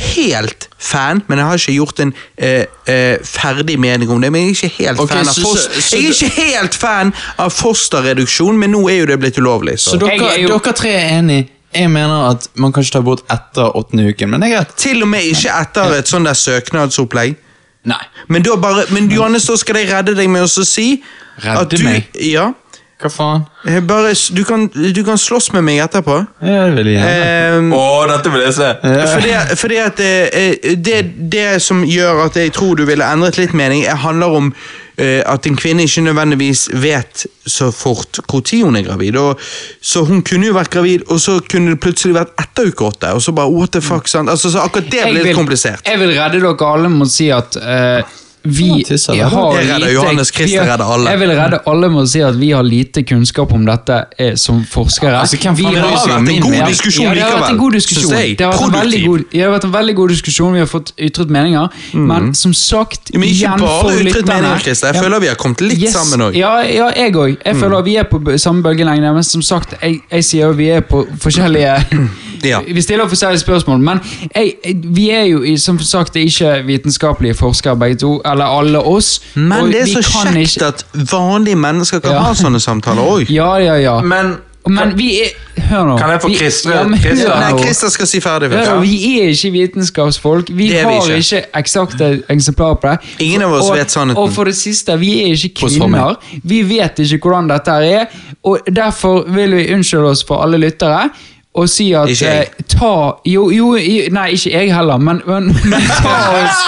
helt 0.00 0.68
fan, 0.80 1.22
men 1.28 1.38
jeg 1.40 1.46
har 1.46 1.58
ikke 1.60 1.72
gjort 1.76 2.00
en 2.00 2.12
eh, 2.38 2.64
eh, 2.88 3.16
ferdig 3.26 3.78
mening 3.80 4.10
om 4.12 4.20
det. 4.22 4.30
Men 4.32 4.46
jeg 4.46 4.50
er 4.50 4.54
ikke 4.56 4.84
helt 4.84 5.00
okay, 5.00 5.16
fan 5.16 5.28
av 5.28 5.34
så- 5.34 5.56
så- 5.56 5.80
så 5.80 5.96
Jeg 5.96 6.04
er 6.04 6.12
ikke 6.12 6.42
helt 6.56 6.74
fan 6.74 7.14
av 7.38 7.50
fosterreduksjon, 7.52 8.58
men 8.58 8.72
nå 8.72 8.88
er 8.90 8.98
jo 9.00 9.06
det 9.06 9.18
blitt 9.20 9.38
ulovlig. 9.38 9.78
Så. 9.78 9.90
Så 9.90 9.98
dere, 9.98 10.10
Jeg 10.10 10.20
er 10.38 10.42
jo- 10.42 10.58
dere 10.58 10.72
tre 10.72 10.88
er 10.90 11.18
enige. 11.18 11.48
Jeg 11.74 11.90
mener 11.90 12.30
at 12.30 12.48
man 12.54 12.72
kan 12.72 12.82
ikke 12.82 12.92
ta 12.92 13.00
bort 13.00 13.20
etter 13.30 13.76
åttende 13.76 14.08
uken, 14.08 14.30
men 14.30 14.40
det 14.40 14.50
er 14.52 14.56
greit. 14.56 14.76
Til 14.76 15.02
og 15.02 15.08
med 15.08 15.22
ikke 15.22 15.50
etter 15.60 15.92
et 15.98 16.08
sånt 16.08 16.24
der 16.26 16.34
søknadsopplegg. 16.34 17.36
Nei. 17.84 17.96
Men 18.28 18.42
da 18.42 18.56
bare, 18.56 18.84
men 18.90 19.08
Johannes, 19.10 19.44
da 19.46 19.56
skal 19.56 19.76
jeg 19.76 19.88
redde 19.92 20.14
deg 20.16 20.28
med 20.28 20.42
å 20.42 20.64
si 20.64 21.02
Redde 21.42 21.60
at 21.60 21.70
du, 21.70 21.78
meg? 21.84 22.06
Ja. 22.20 22.52
Hva 23.00 23.08
faen? 23.08 23.44
eh, 23.64 23.80
Bare, 23.80 24.12
du, 24.36 24.42
kan, 24.44 24.66
du 24.68 25.00
kan 25.04 25.18
slåss 25.18 25.52
med 25.54 25.64
meg 25.64 25.80
etterpå. 25.80 26.18
Ja, 26.44 26.66
det 26.68 26.82
vil 26.84 26.90
jeg 26.92 27.00
gjerne. 27.00 27.56
Um, 27.56 27.72
oh, 27.76 28.04
dette 28.10 28.32
vil 28.32 28.44
jeg 28.44 28.56
se. 28.58 28.68
Fordi, 29.14 29.32
fordi 29.56 29.80
at 29.80 30.02
eh, 30.04 30.28
eh, 30.42 30.76
det, 30.76 31.00
det 31.32 31.48
som 31.64 31.80
gjør 31.88 32.26
at 32.26 32.36
jeg 32.36 32.52
tror 32.56 32.76
du 32.76 32.84
ville 32.88 33.06
endret 33.08 33.40
litt 33.40 33.56
mening, 33.56 33.86
handler 33.88 34.38
om 34.42 34.54
at 35.00 35.46
en 35.48 35.54
kvinne 35.56 35.86
ikke 35.86 36.02
nødvendigvis 36.04 36.66
vet 36.76 37.22
så 37.48 37.70
fort 37.72 38.18
når 38.28 38.66
hun 38.66 38.76
er 38.76 38.82
gravid. 38.84 39.16
Og, 39.16 39.40
så 39.80 40.02
hun 40.04 40.20
kunne 40.20 40.50
jo 40.50 40.52
vært 40.52 40.68
gravid, 40.74 41.06
og 41.08 41.22
så 41.24 41.38
kunne 41.40 41.72
det 41.72 41.80
plutselig 41.80 42.18
vært 42.18 42.34
etter 42.42 42.68
uke 42.68 42.84
åtte. 42.84 43.14
Og 43.16 43.22
så 43.24 43.32
bare 43.32 43.48
what 43.48 43.72
the 43.72 43.80
fuck, 43.80 44.10
sant? 44.12 44.28
Altså, 44.28 44.50
så 44.52 44.60
akkurat 44.60 44.90
det 44.92 45.06
blir 45.08 45.24
litt 45.24 45.38
komplisert. 45.38 45.88
Jeg 45.88 46.02
vil 46.02 46.12
redde 46.18 46.42
dere 46.44 46.68
alle 46.68 46.92
med 46.92 47.06
å 47.06 47.08
si 47.08 47.30
at 47.32 47.56
eh, 47.56 48.04
vi 48.42 48.84
tisser, 48.88 49.14
jeg 49.18 49.26
har 49.28 49.52
Jeg 49.58 49.66
redder 49.68 49.78
lite 49.82 49.92
Johannes, 49.92 50.28
Christer 50.32 50.64
redder 50.64 50.84
alle. 50.94 51.10
Jeg 51.10 51.20
vil 51.20 51.30
redde 51.36 51.58
alle 51.68 51.88
med 51.92 52.00
å 52.02 52.06
si 52.08 52.20
at 52.24 52.38
vi 52.40 52.50
har 52.56 52.62
lite 52.64 53.02
kunnskap 53.04 53.52
om 53.52 53.66
dette 53.68 53.98
eh, 54.18 54.34
som 54.40 54.62
forskere. 54.64 55.18
Altså, 55.20 55.36
hvem 55.42 55.58
vi 55.58 55.64
har 55.64 55.74
vært 55.84 56.14
en 56.16 56.24
god 56.40 56.50
mening? 56.50 56.70
diskusjon 56.70 57.04
ja, 57.04 57.12
det 57.14 57.22
har 57.26 57.34
vært 57.36 57.50
en 57.52 57.58
god 57.60 57.76
diskusjon. 57.76 58.10
Det 58.10 58.46
har 58.46 58.56
god, 58.56 59.24
det 59.32 59.42
har 59.44 59.52
vært 59.52 59.66
en 59.68 59.74
veldig 59.74 59.94
god 60.00 60.08
diskusjon. 60.14 60.52
Vi 60.56 60.62
har 60.64 60.70
fått 60.70 60.94
ytret 60.96 61.30
meninger. 61.30 61.68
Men 61.92 62.32
som 62.34 62.54
sagt, 62.56 63.10
Ja, 63.12 63.18
Men 63.18 63.28
ikke 63.28 63.58
bare 63.60 63.94
ytret 64.06 64.26
meninger, 64.26 64.58
Christer. 64.64 64.88
Jeg 64.88 64.96
Ja, 64.96 65.02
føler 65.02 65.20
vi 65.20 65.26
har 65.28 65.34
kommet 65.36 65.60
litt 65.60 65.78
Yes. 65.82 65.92
sammen 65.92 66.20
òg. 66.28 66.36
Ja, 66.36 66.62
ja, 66.62 66.90
jeg 66.96 67.12
òg. 67.14 67.36
Jeg 67.44 67.56
føler 67.56 67.82
vi 67.82 67.96
er 67.96 68.04
på 68.04 68.38
samme 68.38 68.62
bølgelengde. 68.62 69.12
Men 69.14 69.22
som 69.22 69.42
sagt, 69.42 69.74
jeg, 69.82 70.00
jeg 70.10 70.24
sier 70.24 70.46
jo 70.46 70.52
vi 70.52 70.68
er 70.70 70.80
på 70.80 71.04
forskjellige 71.20 71.76
Ja. 72.44 72.60
Vi 72.74 72.80
stiller 72.82 73.08
forskjellige 73.08 73.38
spørsmål. 73.40 73.80
Men 73.80 74.00
jeg, 74.36 74.52
vi 74.84 75.10
er 75.10 75.24
jo 75.30 75.56
som 75.56 75.78
sagt 75.78 76.16
ikke 76.16 76.62
vitenskapelige 76.66 77.34
forskere 77.34 77.76
begge 77.76 77.96
to. 77.96 78.20
Eller 78.24 78.44
alle 78.44 78.78
oss. 78.78 79.20
Men 79.34 79.52
og 79.52 79.66
det 79.72 79.80
er 79.80 79.84
vi 79.84 79.92
så 79.92 80.02
kjekt 80.02 80.36
ikke- 80.36 80.66
at 80.66 80.84
vanlige 81.12 81.56
mennesker 81.56 81.98
kan 82.00 82.12
Ja. 82.12 82.18
ha 82.18 82.32
sånne 82.34 82.60
samtaler 82.60 83.02
òg. 83.02 83.30
Ja, 83.30 83.54
ja, 83.56 83.74
ja. 83.74 84.00
Men 84.00 84.36
Men 84.68 84.92
vi 84.98 85.20
er 85.22 85.28
Hør 85.70 85.84
nå. 85.86 85.98
Kan 85.98 86.10
jeg 86.10 86.20
få 86.20 86.28
Christer- 86.36 86.70
Ja. 86.70 86.82
Nei, 86.84 87.62
Christer 87.62 87.88
skal 87.88 88.06
si 88.06 88.20
ferdig. 88.20 88.50
Hør 88.50 88.74
nå, 88.76 88.80
Vi 88.80 89.20
er 89.22 89.28
ikke 89.28 89.50
vitenskapsfolk. 89.52 90.48
Vi 90.50 90.68
Det 90.68 90.70
vi 90.70 90.76
har 90.78 90.92
ikke. 90.92 91.16
ikke 91.16 91.42
eksakte 91.54 92.22
eksemplarer 92.30 92.74
på 92.74 92.90
det. 92.90 92.98
Ingen 93.20 93.42
av 93.42 93.52
oss 93.52 93.70
og, 93.70 93.76
vet 93.76 93.90
sannheten. 93.90 94.16
Og 94.18 94.32
for 94.32 94.44
det 94.44 94.54
siste, 94.56 94.98
vi 94.98 95.22
er 95.22 95.32
ikke 95.32 95.54
kvinner. 95.66 96.16
Vi 96.44 96.62
vet 96.62 96.98
ikke 96.98 97.18
hvordan 97.18 97.48
dette 97.48 97.70
er. 97.70 98.06
Og 98.44 98.58
derfor 98.76 99.24
vil 99.32 99.56
vi 99.56 99.72
unnskylde 99.74 100.10
oss 100.10 100.24
for 100.24 100.42
alle 100.42 100.58
lyttere. 100.58 101.10
Og 101.54 101.66
si 101.68 101.88
at 101.98 102.08
Ikke 102.08 102.26
jeg. 102.30 102.40
eh, 102.58 102.64
ta 102.70 102.90
jo, 103.26 103.48
jo, 103.50 103.72
i- 103.76 104.08
Nei, 104.14 104.28
ikke 104.36 104.50
jeg 104.52 104.68
heller, 104.74 104.98
men, 105.02 105.18
men, 105.26 105.48
men 105.72 105.80
ta 105.82 106.12
oss 106.30 106.60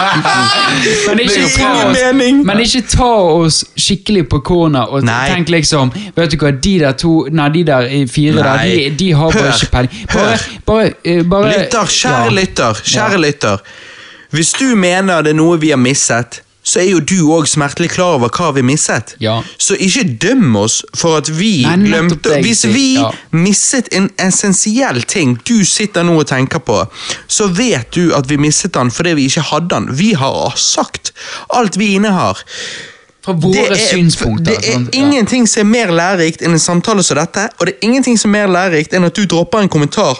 men 1.06 1.20
ikke, 1.22 1.44
ta 1.56 1.68
oss, 1.86 1.98
men 2.44 2.60
ikke 2.64 2.82
ta 2.90 3.10
oss 3.36 3.60
skikkelig 3.78 4.24
på 4.32 4.40
corner 4.44 4.90
og 4.90 5.04
Nei. 5.06 5.28
tenk 5.30 5.52
liksom 5.54 5.92
Vet 6.16 6.34
du 6.34 6.36
hva, 6.42 6.50
de 6.66 6.74
der 6.82 6.92
to 6.98 7.12
Nei, 7.30 7.48
de 7.54 7.62
der 7.68 7.86
fire 8.10 8.42
der, 8.42 8.64
de, 8.66 8.90
de 8.98 9.12
har 9.14 9.30
bare 9.36 9.54
ikke 9.54 9.70
peiling. 9.72 10.06
Bare, 10.12 10.38
bare, 10.66 10.92
eh, 11.04 11.22
bare 11.30 11.52
Lytter, 11.54 11.86
kjære 11.86 12.24
ja. 12.24 12.30
lytter, 12.40 12.82
kjære 12.94 13.20
lytter. 13.22 13.62
Hvis 14.32 14.52
du 14.58 14.64
mener 14.76 15.22
det 15.22 15.30
er 15.34 15.38
noe 15.38 15.58
vi 15.60 15.70
har 15.70 15.78
misset, 15.80 16.40
så 16.62 16.80
er 16.80 16.92
jo 16.92 17.00
du 17.02 17.16
òg 17.34 17.48
smertelig 17.50 17.90
klar 17.96 18.16
over 18.20 18.30
hva 18.30 18.52
vi 18.54 18.62
har 18.62 18.68
misset. 18.68 19.14
Ja. 19.22 19.40
Så 19.58 19.74
ikke 19.74 20.04
døm 20.22 20.54
oss 20.60 20.80
for 20.94 21.18
at 21.18 21.30
vi 21.34 21.64
Nei, 21.66 21.74
glemte 21.88 22.20
det 22.22 22.38
Hvis 22.46 22.64
vi 22.70 22.86
ja. 23.00 23.10
misset 23.34 23.90
en 23.96 24.08
essensiell 24.22 25.02
ting 25.02 25.34
du 25.48 25.64
sitter 25.66 26.06
nå 26.06 26.20
og 26.22 26.28
tenker 26.30 26.62
på, 26.62 26.78
så 27.26 27.48
vet 27.50 27.90
du 27.96 28.14
at 28.14 28.30
vi 28.30 28.38
misset 28.38 28.74
den 28.74 28.94
fordi 28.94 29.16
vi 29.18 29.26
ikke 29.30 29.46
hadde 29.50 29.74
den. 29.74 29.90
Vi 29.98 30.12
har 30.18 30.54
sagt 30.56 31.12
alt 31.50 31.78
vi 31.80 31.94
innehar. 31.98 32.38
Fra 33.22 33.34
våre 33.38 33.76
synspunkter. 33.78 34.50
Det 34.50 34.68
er? 34.68 34.80
Ja. 34.80 34.98
ingenting 34.98 35.46
som 35.46 35.62
er 35.62 35.70
mer 35.70 35.92
lærerikt 35.94 36.42
enn 36.42 36.56
en 36.56 36.62
samtale 36.62 37.04
som 37.06 37.20
dette, 37.20 37.46
og 37.58 37.68
det 37.68 37.76
er 37.76 37.86
ingenting 37.86 38.18
som 38.18 38.32
er 38.34 38.42
mer 38.42 38.54
lærerikt 38.54 38.94
enn 38.98 39.06
at 39.06 39.18
du 39.18 39.26
dropper 39.30 39.62
en 39.62 39.70
kommentar 39.70 40.18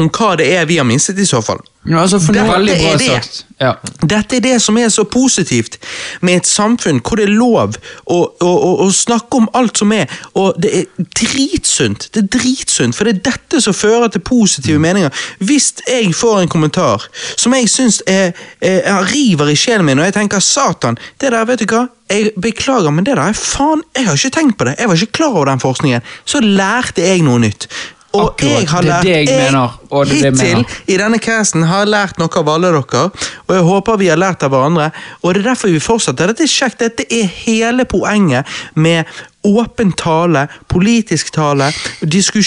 om 0.00 0.10
hva 0.10 0.36
det 0.40 0.48
er 0.56 0.66
vi 0.66 0.78
har 0.80 0.88
mistet 0.88 1.18
i 1.18 1.28
så 1.28 1.42
fall. 1.44 1.60
Ja, 1.88 2.02
altså, 2.02 2.18
for 2.20 2.32
Det- 2.32 2.42
nå, 2.42 2.46
bra 2.46 2.60
er 2.60 2.96
det. 2.98 3.06
sagt. 3.06 3.44
Ja. 3.60 3.72
Dette 4.02 4.36
er 4.36 4.40
det 4.40 4.62
som 4.62 4.76
er 4.76 4.88
så 4.88 5.04
positivt 5.04 5.78
med 6.20 6.36
et 6.36 6.46
samfunn 6.46 7.00
hvor 7.00 7.16
det 7.16 7.24
er 7.24 7.32
lov 7.32 7.76
å, 8.06 8.18
å, 8.40 8.46
å, 8.46 8.86
å 8.86 8.92
snakke 8.92 9.36
om 9.36 9.48
alt 9.54 9.78
som 9.78 9.92
er, 9.92 10.06
og 10.34 10.60
det 10.60 10.70
er 10.74 10.84
dritsunt. 11.16 12.10
Det 12.12 12.22
er 12.24 12.38
dritsunt, 12.38 12.94
for 12.94 13.04
det 13.04 13.16
er 13.16 13.30
dette 13.32 13.62
som 13.62 13.72
fører 13.72 14.08
til 14.12 14.20
positive 14.20 14.78
meninger. 14.78 15.10
Hvis 15.38 15.72
jeg 15.88 16.14
får 16.14 16.42
en 16.42 16.48
kommentar 16.48 17.06
som 17.36 17.54
jeg 17.54 17.68
syns 17.68 18.02
er, 18.06 18.32
er, 18.60 18.80
er, 18.84 19.04
river 19.14 19.48
i 19.48 19.56
sjelen 19.56 19.86
min, 19.86 19.98
og 19.98 20.04
jeg 20.04 20.14
tenker 20.14 20.38
'satan', 20.38 20.98
det 21.20 21.32
der, 21.32 21.44
vet 21.44 21.58
du 21.60 21.66
hva, 21.66 21.86
jeg 22.10 22.32
beklager, 22.40 22.90
men 22.90 23.04
det 23.04 23.16
der 23.16 23.28
er 23.28 23.32
faen 23.32 23.82
Jeg 23.96 24.06
har 24.06 24.14
ikke 24.14 24.30
tenkt 24.30 24.58
på 24.58 24.64
det, 24.64 24.74
jeg 24.78 24.88
var 24.88 24.94
ikke 24.94 25.12
klar 25.12 25.30
over 25.30 25.44
den 25.44 25.60
forskningen. 25.60 26.02
Så 26.24 26.40
lærte 26.40 27.00
jeg 27.00 27.22
noe 27.22 27.38
nytt. 27.38 27.68
Og 28.12 28.32
Akkurat, 28.32 28.60
jeg 28.60 28.68
har 28.68 28.82
det 28.82 28.90
er 28.90 28.94
lært 28.96 29.04
det 29.06 29.10
jeg 29.14 29.26
mener, 29.38 29.74
og 29.90 30.06
det 30.06 30.14
hittil 30.16 30.32
det 30.32 30.38
mener. 30.42 30.64
i 30.90 30.96
denne 30.98 31.18
casten 31.22 31.62
har 31.62 31.84
jeg 31.84 31.90
lært 31.92 32.18
noe 32.18 32.40
av 32.40 32.48
alle 32.48 32.72
dere, 32.74 33.02
og 33.46 33.54
jeg 33.54 33.62
håper 33.68 33.96
vi 34.00 34.08
har 34.10 34.18
lært 34.18 34.42
av 34.42 34.50
hverandre. 34.50 34.88
Og 35.22 35.34
det 35.34 35.44
er 35.44 35.48
derfor 35.52 35.70
vi 35.70 35.78
fortsetter. 35.78 36.26
Dette 36.32 36.42
er 36.42 36.50
kjekt. 36.50 36.78
Dette 36.82 37.06
er 37.06 37.28
hele 37.46 37.84
poenget 37.86 38.46
med 38.74 39.04
åpen 39.46 39.92
tale, 39.96 40.48
politisk 40.68 41.30
tale, 41.32 41.70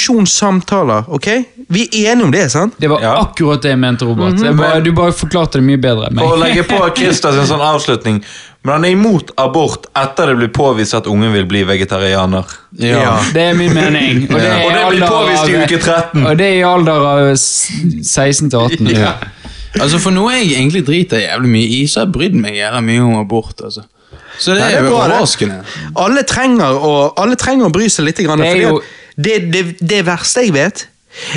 diskusjonssamtaler. 0.04 1.04
ok? 1.08 1.28
Vi 1.70 1.88
er 1.94 2.12
enige 2.12 2.24
om 2.28 2.32
det, 2.32 2.52
sant? 2.52 2.74
Det 2.80 2.90
var 2.90 3.00
Ja. 3.02 3.16
akkurat 3.22 3.62
det 3.62 3.70
jeg 3.70 3.80
mente, 3.80 4.06
Robert. 4.06 4.34
Mhm. 4.34 4.44
Jeg 4.46 4.58
bare, 4.58 4.82
du 4.82 4.92
bare 4.92 5.12
forklarte 5.14 5.54
det 5.60 5.64
mye 5.64 5.78
bedre. 5.78 6.12
meg. 6.12 6.24
For 6.26 6.36
å 6.36 6.40
legge 6.40 6.64
på 6.64 6.90
Christer 6.98 7.30
en 7.40 7.48
sånn 7.48 7.62
avslutning 7.62 8.24
Men 8.64 8.72
han 8.78 8.86
er 8.88 8.94
imot 8.96 9.32
abort 9.38 9.90
etter 10.00 10.30
det 10.32 10.36
blir 10.40 10.52
påvist 10.56 10.94
at 10.96 11.08
ungen 11.12 11.34
vil 11.36 11.46
bli 11.46 11.64
vegetarianer. 11.68 12.46
ja. 12.80 13.18
Det 13.34 13.42
er 13.50 13.54
min 13.60 13.74
mening. 13.76 14.22
Og 14.32 14.40
det, 14.40 14.52
Og 14.66 14.72
det 14.72 14.84
blir 14.90 15.08
påvist 15.08 15.50
i 15.50 15.58
uke 15.64 15.80
13. 15.84 16.26
Og 16.26 16.38
det 16.40 16.46
er 16.48 16.60
i 16.62 16.64
alder 16.64 17.08
av 17.10 17.34
16 17.36 18.50
til 18.50 18.60
18. 18.60 18.88
Ja. 18.96 19.14
Altså 19.82 20.00
For 20.00 20.14
noe 20.16 20.32
jeg 20.38 20.54
egentlig 20.54 20.86
driter 20.88 21.20
jævlig 21.26 21.50
mye 21.58 21.68
i, 21.82 21.82
så 21.90 22.00
har 22.04 22.08
jeg 22.08 22.14
brydd 22.16 22.40
meg 22.40 22.56
jævlig 22.62 22.84
mye 22.88 23.04
om 23.10 23.20
abort. 23.20 23.62
altså. 23.64 23.84
Så 24.40 24.54
det 24.56 24.62
Nei, 24.64 24.72
det 24.72 24.80
er 24.80 24.90
overraskende. 24.94 25.60
Alle 26.00 26.24
trenger 26.30 26.80
å, 26.80 26.94
alle 27.22 27.36
trenger 27.38 27.68
å 27.68 27.74
bry 27.74 27.90
seg 27.92 28.08
litt. 28.08 28.22
Grann, 28.26 28.40
Det 28.40 28.48
er 28.48 28.62
jo- 28.62 28.82
det, 29.18 29.52
det, 29.54 29.64
det 29.82 30.06
verste 30.08 30.42
jeg 30.48 30.54
vet, 30.56 30.88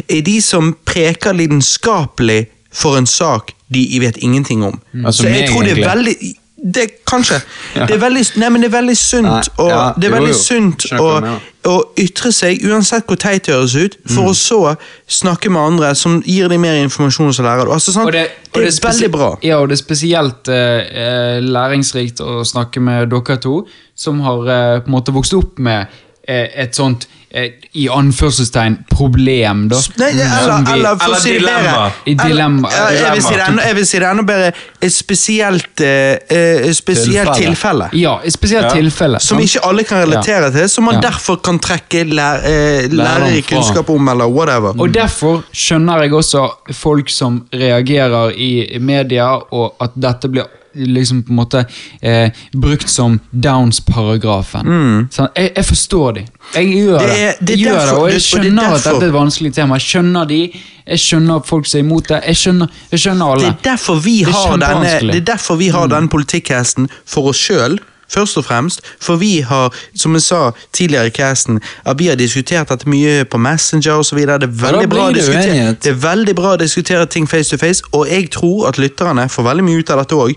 er 0.09 0.23
de 0.25 0.41
som 0.41 0.77
preker 0.89 1.35
lidenskapelig 1.37 2.47
for 2.73 2.97
en 2.97 3.07
sak 3.07 3.53
de 3.73 3.83
vet 4.01 4.17
ingenting 4.23 4.63
om. 4.65 4.79
Altså 5.05 5.25
Så 5.27 5.29
jeg 5.35 5.49
tror 5.51 5.65
det 5.67 5.75
er 5.79 5.89
veldig 5.89 6.17
det, 6.57 7.05
Kanskje. 7.07 7.37
Ja. 7.77 7.85
Det, 7.87 7.95
er 7.95 8.01
veldig, 8.01 8.23
nei, 8.41 8.49
men 8.51 8.63
det 8.65 8.69
er 8.71 8.77
veldig 8.79 8.95
sunt, 8.97 9.27
Nei, 9.29 9.69
ja, 9.69 9.93
det 9.97 10.05
er 10.09 10.09
jo, 10.09 10.15
veldig 10.15 10.33
jo. 10.33 10.39
sunt 10.41 10.87
å, 10.97 11.11
å 11.69 11.75
ytre 12.01 12.31
seg, 12.33 12.63
uansett 12.65 13.05
hvor 13.07 13.19
teit 13.21 13.45
det 13.47 13.55
høres 13.55 13.75
ut, 13.77 13.97
for 14.09 14.23
Mm. 14.25 14.31
å 14.31 14.35
så 14.35 14.61
snakke 15.19 15.51
med 15.53 15.61
andre 15.61 15.95
som 15.95 16.23
gir 16.25 16.49
dem 16.49 16.61
mer 16.65 16.79
informasjon. 16.83 17.33
Så 17.37 17.43
lærer 17.45 17.67
du. 17.69 17.73
Altså, 17.77 17.93
sånn, 17.93 18.07
Og 18.09 18.13
det, 18.17 18.25
og 18.55 18.63
er 18.63 18.71
spesi- 18.73 19.03
veldig 19.05 19.11
bra. 19.13 19.29
Ja, 19.43 19.59
og 19.61 19.69
det 19.69 19.77
er 19.79 19.83
spesielt 19.85 20.49
eh, 20.49 20.81
eh, 21.05 21.41
læringsrikt 21.45 22.21
å 22.25 22.41
snakke 22.49 22.81
med 22.81 23.11
dere 23.13 23.37
to, 23.43 23.67
som 23.95 24.21
har 24.25 24.49
eh, 24.49 24.81
på 24.81 24.89
en 24.89 24.97
måte 24.97 25.13
vokst 25.13 25.35
opp 25.37 25.59
med 25.59 25.87
eh, 26.27 26.49
et 26.65 26.75
sånt 26.75 27.07
i 27.75 27.89
anførselstegn 27.93 28.77
problem, 28.89 29.69
da. 29.69 29.77
Nei, 29.99 30.11
eller, 30.11 30.63
vi- 30.65 30.73
eller 30.73 30.97
for 30.97 31.05
å 31.05 31.09
Eller 31.09 31.21
si 31.21 31.33
det 31.33 31.43
bedre 31.43 32.17
dilemma. 32.23 32.69
Eller, 32.71 32.93
jeg, 33.01 33.13
vil 33.17 33.23
si 33.23 33.35
det 33.35 33.47
enda, 33.49 33.63
jeg 33.67 33.75
vil 33.77 33.87
si 33.87 33.99
det 33.99 34.09
enda 34.09 34.23
bedre 34.23 34.53
Et 34.87 34.93
spesielt, 34.95 35.81
eh, 35.81 36.19
eh, 36.31 36.73
spesielt 36.73 37.33
Tilfelle. 37.35 37.35
tilfelle. 37.51 37.89
Ja, 37.93 38.19
et 38.25 38.33
spesielt 38.33 38.65
Ja. 38.65 38.71
tilfelle. 38.71 39.21
Som 39.21 39.39
ikke 39.39 39.61
alle 39.67 39.85
kan 39.85 39.99
relatere 40.07 40.53
til, 40.53 40.69
som 40.69 40.85
man 40.85 40.95
Ja. 40.95 41.01
derfor 41.11 41.37
kan 41.43 41.59
trekke 41.59 42.05
lær, 42.09 42.41
eh, 42.45 43.43
kunnskap 43.43 43.91
om, 43.91 44.09
eller 44.09 44.27
whatever. 44.29 44.73
Og 44.79 44.93
derfor 44.93 45.43
skjønner 45.53 46.03
jeg 46.03 46.13
også 46.13 46.49
folk 46.73 47.09
som 47.11 47.47
reagerer 47.53 48.33
i 48.39 48.79
media, 48.79 49.33
og 49.53 49.75
at 49.81 49.91
dette 49.99 50.29
blir 50.31 50.45
liksom 50.77 51.23
på 51.23 51.31
en 51.33 51.37
måte 51.41 51.65
eh, 52.03 52.31
brukt 52.55 52.89
som 52.89 53.19
Downs-paragrafen. 53.33 54.67
Sånn, 55.11 55.29
jeg, 55.37 55.53
jeg 55.57 55.65
forstår 55.65 56.13
de. 56.19 56.25
Jeg 56.55 56.71
gjør 56.77 56.99
det. 56.99 57.07
Mm. 57.07 57.17
Det 57.17 57.21
er- 57.27 57.37
det 57.41 57.51
er 57.55 57.57
jeg 57.57 57.67
gjør 57.67 57.75
derfor- 57.75 57.87
det, 57.87 57.99
og 57.99 58.11
jeg 58.11 58.13
det- 58.13 58.13
og 58.13 58.13
det 58.13 58.23
skjønner 58.23 58.75
at 58.77 58.85
dette 58.85 59.03
er 59.03 59.09
et 59.09 59.15
vanskelig 59.15 59.53
tema. 59.55 59.75
Jeg 59.75 59.87
skjønner 59.87 60.29
de, 60.29 60.41
jeg 60.87 60.99
skjønner 60.99 61.45
folk 61.47 61.67
som 61.67 61.79
er 61.79 61.85
imot 61.85 62.09
det. 62.09 62.23
Jeg 62.27 62.37
skjønner, 62.37 62.69
jeg 62.91 63.01
skjønner 63.01 63.27
alle. 63.33 63.41
Det 63.41 63.49
er 63.49 63.71
derfor 63.71 64.01
vi 64.01 64.23
har 64.23 64.57
denne, 64.59 65.01
det 65.13 65.17
er 65.17 65.33
derfor 65.35 65.57
vi 65.57 65.69
har 65.69 65.89
denne 65.89 66.09
politikkhesten 66.09 66.89
for 67.05 67.29
oss 67.29 67.39
sjøl. 67.39 67.79
Først 68.09 68.37
og 68.39 68.45
fremst, 68.47 68.81
for 69.03 69.17
vi 69.17 69.41
har, 69.41 69.75
som 69.95 70.15
jeg 70.15 70.23
sa 70.23 70.51
tidligere 70.73 71.07
i 71.11 71.11
casten, 71.11 71.61
at 71.85 71.99
vi 71.99 72.07
har 72.07 72.17
diskutert 72.17 72.69
dette 72.71 72.89
mye 72.89 73.25
på 73.25 73.39
Messenger 73.39 73.99
osv. 73.99 74.19
Det, 74.27 74.41
det 74.41 74.51
det 75.83 75.91
er 75.91 75.99
veldig 76.03 76.35
bra 76.39 76.53
å 76.55 76.61
diskutere 76.61 77.07
ting 77.11 77.27
face 77.29 77.51
to 77.51 77.59
face, 77.59 77.83
og 77.93 78.07
jeg 78.11 78.31
tror 78.31 78.69
at 78.71 78.79
lytterne 78.79 79.27
får 79.33 79.49
veldig 79.49 79.65
mye 79.67 79.83
ut 79.83 79.91
av 79.91 80.03
dette 80.05 80.15
òg. 80.15 80.35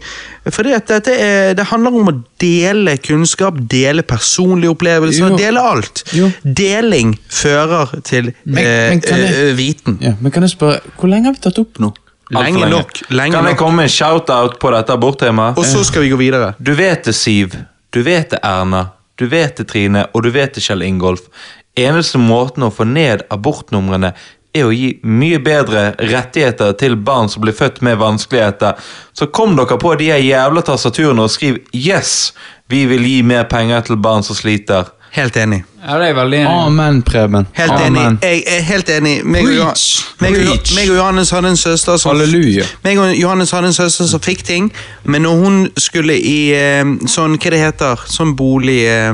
For 0.49 0.65
er, 0.65 1.53
det 1.53 1.65
handler 1.69 1.93
om 1.99 2.09
å 2.09 2.15
dele 2.41 2.97
kunnskap, 2.97 3.59
dele 3.69 4.01
personlige 4.07 4.73
opplevelser, 4.73 5.29
Jo. 5.29 5.37
dele 5.37 5.59
alt. 5.61 6.03
Jo. 6.13 6.31
Deling 6.43 7.15
fører 7.29 8.01
til 8.03 8.33
Men- 8.45 8.57
eh, 8.57 8.89
men 8.89 9.01
jeg- 9.01 9.49
eh, 9.49 9.53
viten. 9.55 9.97
Ja, 10.01 10.13
men 10.19 10.31
kan 10.31 10.43
jeg 10.43 10.51
spørre, 10.57 10.79
hvor 10.97 11.07
lenge 11.09 11.25
har 11.25 11.33
vi 11.33 11.39
tatt 11.41 11.59
opp 11.59 11.77
nå? 11.79 11.93
Lenge 12.29 12.59
lenge. 12.59 12.69
nok. 12.69 13.01
Lenge 13.09 13.35
kan 13.35 13.45
jeg 13.49 13.57
komme 13.57 13.81
med 13.81 13.89
en 13.89 13.93
shout-out 13.93 14.59
på 14.61 14.71
dette 14.75 14.93
aborttemaet? 14.93 15.57
Og 15.57 15.65
så 15.65 15.83
skal 15.83 16.05
vi 16.05 16.11
gå 16.13 16.19
videre. 16.19 16.53
Du 16.59 16.73
vet 16.77 17.03
det, 17.03 17.15
Siv. 17.17 17.55
Du 17.89 18.03
vet 18.05 18.29
det, 18.29 18.39
Erna. 18.45 18.89
Du 19.17 19.25
vet 19.27 19.57
det, 19.57 19.67
Trine. 19.71 20.05
Og 20.13 20.23
du 20.23 20.29
vet 20.29 20.53
det, 20.53 20.61
Kjell 20.61 20.85
Ingolf. 20.85 21.25
Eneste 21.79 22.21
måten 22.21 22.65
å 22.67 22.73
få 22.73 22.85
ned 22.85 23.25
abortnumrene 23.33 24.13
er 24.53 24.65
å 24.65 24.73
gi 24.73 24.93
mye 25.05 25.39
bedre 25.41 25.91
rettigheter 25.99 26.73
til 26.79 26.95
barn 26.97 27.29
som 27.29 27.43
blir 27.43 27.53
født 27.53 27.81
med 27.85 27.99
vanskeligheter. 28.01 28.77
Så 29.13 29.29
kom 29.33 29.55
dere 29.57 29.77
på 29.81 29.93
de 29.99 30.09
jævla 30.09 30.63
tastaturene 30.65 31.25
og 31.25 31.33
skriv 31.33 31.59
'Yes, 31.73 32.33
vi 32.67 32.85
vil 32.85 33.05
gi 33.05 33.21
mer 33.21 33.43
penger 33.43 33.81
til 33.81 33.97
barn 33.97 34.23
som 34.23 34.35
sliter'. 34.35 34.89
Helt 35.11 35.37
enig. 35.37 35.63
Ja, 35.87 35.95
det 35.99 36.09
er 36.09 36.13
veldig 36.13 36.37
enig. 36.37 36.49
Amen, 36.65 37.01
Preben. 37.01 37.47
Helt 37.53 37.71
Amen. 37.71 37.95
enig. 37.97 38.17
Jeg 38.21 38.43
er 38.47 38.61
helt 38.61 38.89
enig. 38.89 39.13
Meg 39.25 39.45
og, 39.47 39.53
Johan- 39.55 39.75
meg, 40.21 40.35
og, 40.37 40.57
meg 40.75 40.89
og 40.91 40.95
Johannes 40.97 41.29
hadde 41.29 41.49
en 41.49 41.57
søster 41.57 41.97
som 41.97 42.11
Halleluja. 42.11 42.63
Meg 42.83 42.99
og 42.99 43.15
Johannes 43.17 43.51
hadde 43.51 43.67
en 43.67 43.73
søster 43.73 44.05
som 44.05 44.21
fikk 44.21 44.43
ting, 44.45 44.71
men 45.03 45.21
når 45.21 45.43
hun 45.43 45.57
skulle 45.77 46.13
i 46.19 46.53
eh, 46.53 46.85
sånn 47.09 47.39
Hva 47.39 47.53
det 47.55 47.59
heter? 47.63 48.05
Sånn 48.05 48.35
bolig 48.37 48.83
eh, 48.85 49.13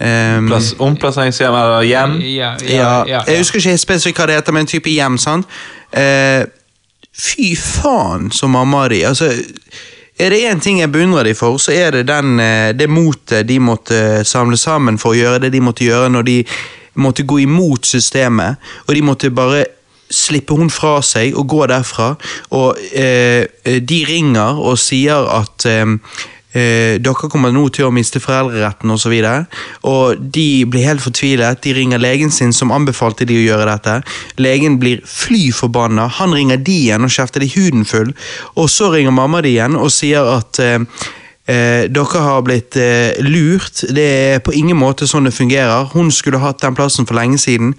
eh, 0.00 0.40
Plass, 0.48 0.72
omplasseringshjem 0.78 1.54
eller 1.60 1.82
hjem. 1.90 2.18
Ja, 2.22 2.54
ja, 2.62 2.74
ja, 2.76 3.04
ja, 3.08 3.22
Jeg 3.28 3.44
husker 3.44 3.60
ikke 3.60 3.78
spesifikt 3.78 4.18
hva 4.22 4.30
det 4.30 4.40
heter, 4.40 4.56
men 4.56 4.64
en 4.64 4.72
type 4.72 4.90
hjem. 4.90 5.18
sant? 5.18 5.46
Uh, 5.94 6.46
fy 7.14 7.52
faen, 7.56 8.30
så 8.32 8.48
mamma 8.50 8.88
di. 8.88 9.02
Altså, 9.06 9.28
er 10.18 10.30
det 10.30 10.44
én 10.46 10.60
ting 10.62 10.78
jeg 10.78 10.92
beundrer 10.92 11.26
dem 11.26 11.34
for, 11.34 11.58
så 11.58 11.72
er 11.74 11.90
det 11.90 12.06
den, 12.06 12.38
eh, 12.40 12.72
det 12.72 12.90
motet 12.90 13.48
de 13.48 13.58
måtte 13.58 14.24
samle 14.24 14.56
sammen 14.56 14.98
for 14.98 15.14
å 15.14 15.18
gjøre 15.18 15.46
det 15.46 15.52
de 15.52 15.60
måtte 15.60 15.84
gjøre 15.84 16.12
når 16.14 16.22
de 16.28 16.36
måtte 16.94 17.26
gå 17.26 17.40
imot 17.42 17.86
systemet, 17.86 18.56
og 18.86 18.94
de 18.94 19.02
måtte 19.02 19.30
bare 19.34 19.64
slippe 20.10 20.54
hun 20.54 20.70
fra 20.70 21.00
seg 21.02 21.34
og 21.34 21.48
gå 21.50 21.66
derfra. 21.66 22.12
Og 22.54 22.78
eh, 22.94 23.46
de 23.64 24.00
ringer 24.06 24.60
og 24.60 24.78
sier 24.78 25.26
at 25.34 25.66
eh, 25.66 25.96
eh, 26.54 26.96
dere 27.02 27.30
kommer 27.30 27.52
nå 27.54 27.66
til 27.74 27.88
å 27.88 27.92
miste 27.94 28.22
foreldreretten 28.22 28.94
osv. 28.94 29.12
Og, 29.12 29.24
så 29.24 29.90
og 29.90 30.22
de 30.36 30.64
blir 30.70 30.86
helt 30.88 31.04
fortvilet. 31.04 31.62
De 31.64 31.74
ringer 31.76 32.02
legen 32.02 32.32
sin 32.34 32.54
som 32.56 32.72
anbefalte 32.74 33.26
de 33.28 33.38
å 33.40 33.44
gjøre 33.44 33.68
dette. 33.72 33.98
Legen 34.40 34.78
blir 34.82 35.02
fly 35.08 35.50
forbanna. 35.54 36.08
Han 36.20 36.34
ringer 36.36 36.62
de 36.62 36.78
igjen 36.86 37.06
og 37.06 37.12
kjefter 37.14 37.44
de 37.44 37.50
huden 37.56 37.84
full. 37.88 38.14
Og 38.54 38.70
så 38.72 38.92
ringer 38.94 39.14
mamma 39.14 39.42
de 39.44 39.54
igjen 39.56 39.76
og 39.78 39.92
sier 39.94 40.34
at 40.36 40.62
eh, 40.62 40.80
Eh, 41.46 41.90
dere 41.92 42.20
har 42.24 42.40
blitt 42.40 42.76
eh, 42.80 43.18
lurt. 43.20 43.82
Det 43.92 44.04
er 44.04 44.38
på 44.40 44.54
ingen 44.56 44.78
måte 44.80 45.04
sånn 45.04 45.28
det 45.28 45.34
fungerer. 45.36 45.90
Hun 45.92 46.08
skulle 46.14 46.40
hatt 46.40 46.62
den 46.64 46.76
plassen 46.76 47.04
for 47.04 47.18
lenge 47.18 47.36
siden. 47.42 47.74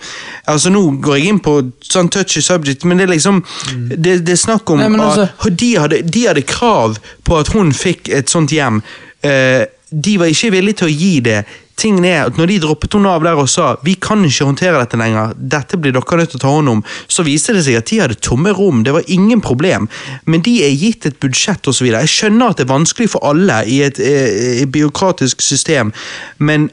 Altså 0.46 0.70
Nå 0.70 0.84
går 1.02 1.18
jeg 1.18 1.32
inn 1.34 1.40
på 1.42 1.56
sånn 1.82 2.12
touchy 2.14 2.44
subject, 2.46 2.86
men 2.86 3.02
det 3.02 3.08
er 3.08 3.14
liksom 3.16 3.42
Det, 3.90 4.20
det 4.22 4.36
er 4.36 4.42
snakk 4.44 4.70
om 4.70 4.84
Nei, 4.84 4.92
altså- 5.02 5.30
at 5.34 5.58
de 5.58 5.72
hadde, 5.82 6.02
de 6.06 6.28
hadde 6.28 6.46
krav 6.46 7.00
på 7.26 7.40
at 7.40 7.50
hun 7.56 7.74
fikk 7.74 8.10
et 8.14 8.30
sånt 8.30 8.54
hjem. 8.54 8.84
Eh, 9.24 9.66
de 9.90 10.18
var 10.18 10.30
ikke 10.30 10.52
villige 10.52 10.84
til 10.84 10.88
å 10.88 10.98
gi 11.00 11.14
det. 11.26 11.46
Tingen 11.76 12.06
er 12.08 12.22
at 12.30 12.38
når 12.40 12.48
de 12.54 12.60
droppet 12.64 12.94
henne 12.96 13.12
av 13.12 13.24
der 13.26 13.36
og 13.42 13.50
sa 13.52 13.74
vi 13.84 13.98
kan 14.00 14.22
ikke 14.24 14.48
håndtere 14.48 14.80
dette 14.80 15.00
lenger, 15.00 15.34
dette 15.36 15.80
blir 15.82 15.92
dere 15.96 16.20
nødt 16.22 16.32
til 16.32 16.40
å 16.40 16.44
ta 16.46 16.54
hånd 16.54 16.72
om, 16.72 16.84
så 17.12 17.26
viste 17.28 17.56
det 17.56 17.66
seg 17.66 17.80
at 17.82 17.90
de 17.92 18.00
hadde 18.00 18.16
tomme 18.24 18.54
rom. 18.56 18.86
Det 18.88 18.94
var 18.96 19.04
ingen 19.12 19.44
problem. 19.44 19.90
Men 20.24 20.46
de 20.46 20.56
er 20.64 20.72
gitt 20.72 21.06
et 21.10 21.20
budsjett 21.20 21.68
osv. 21.68 21.90
Jeg 21.92 22.12
skjønner 22.14 22.54
at 22.54 22.62
det 22.62 22.68
er 22.68 22.72
vanskelig 22.72 23.10
for 23.12 23.28
alle 23.28 23.60
i 23.68 23.82
et 23.84 24.00
i 24.00 24.64
et 24.64 24.72
byråkratisk 24.72 25.44
system, 25.44 25.92
men 26.38 26.70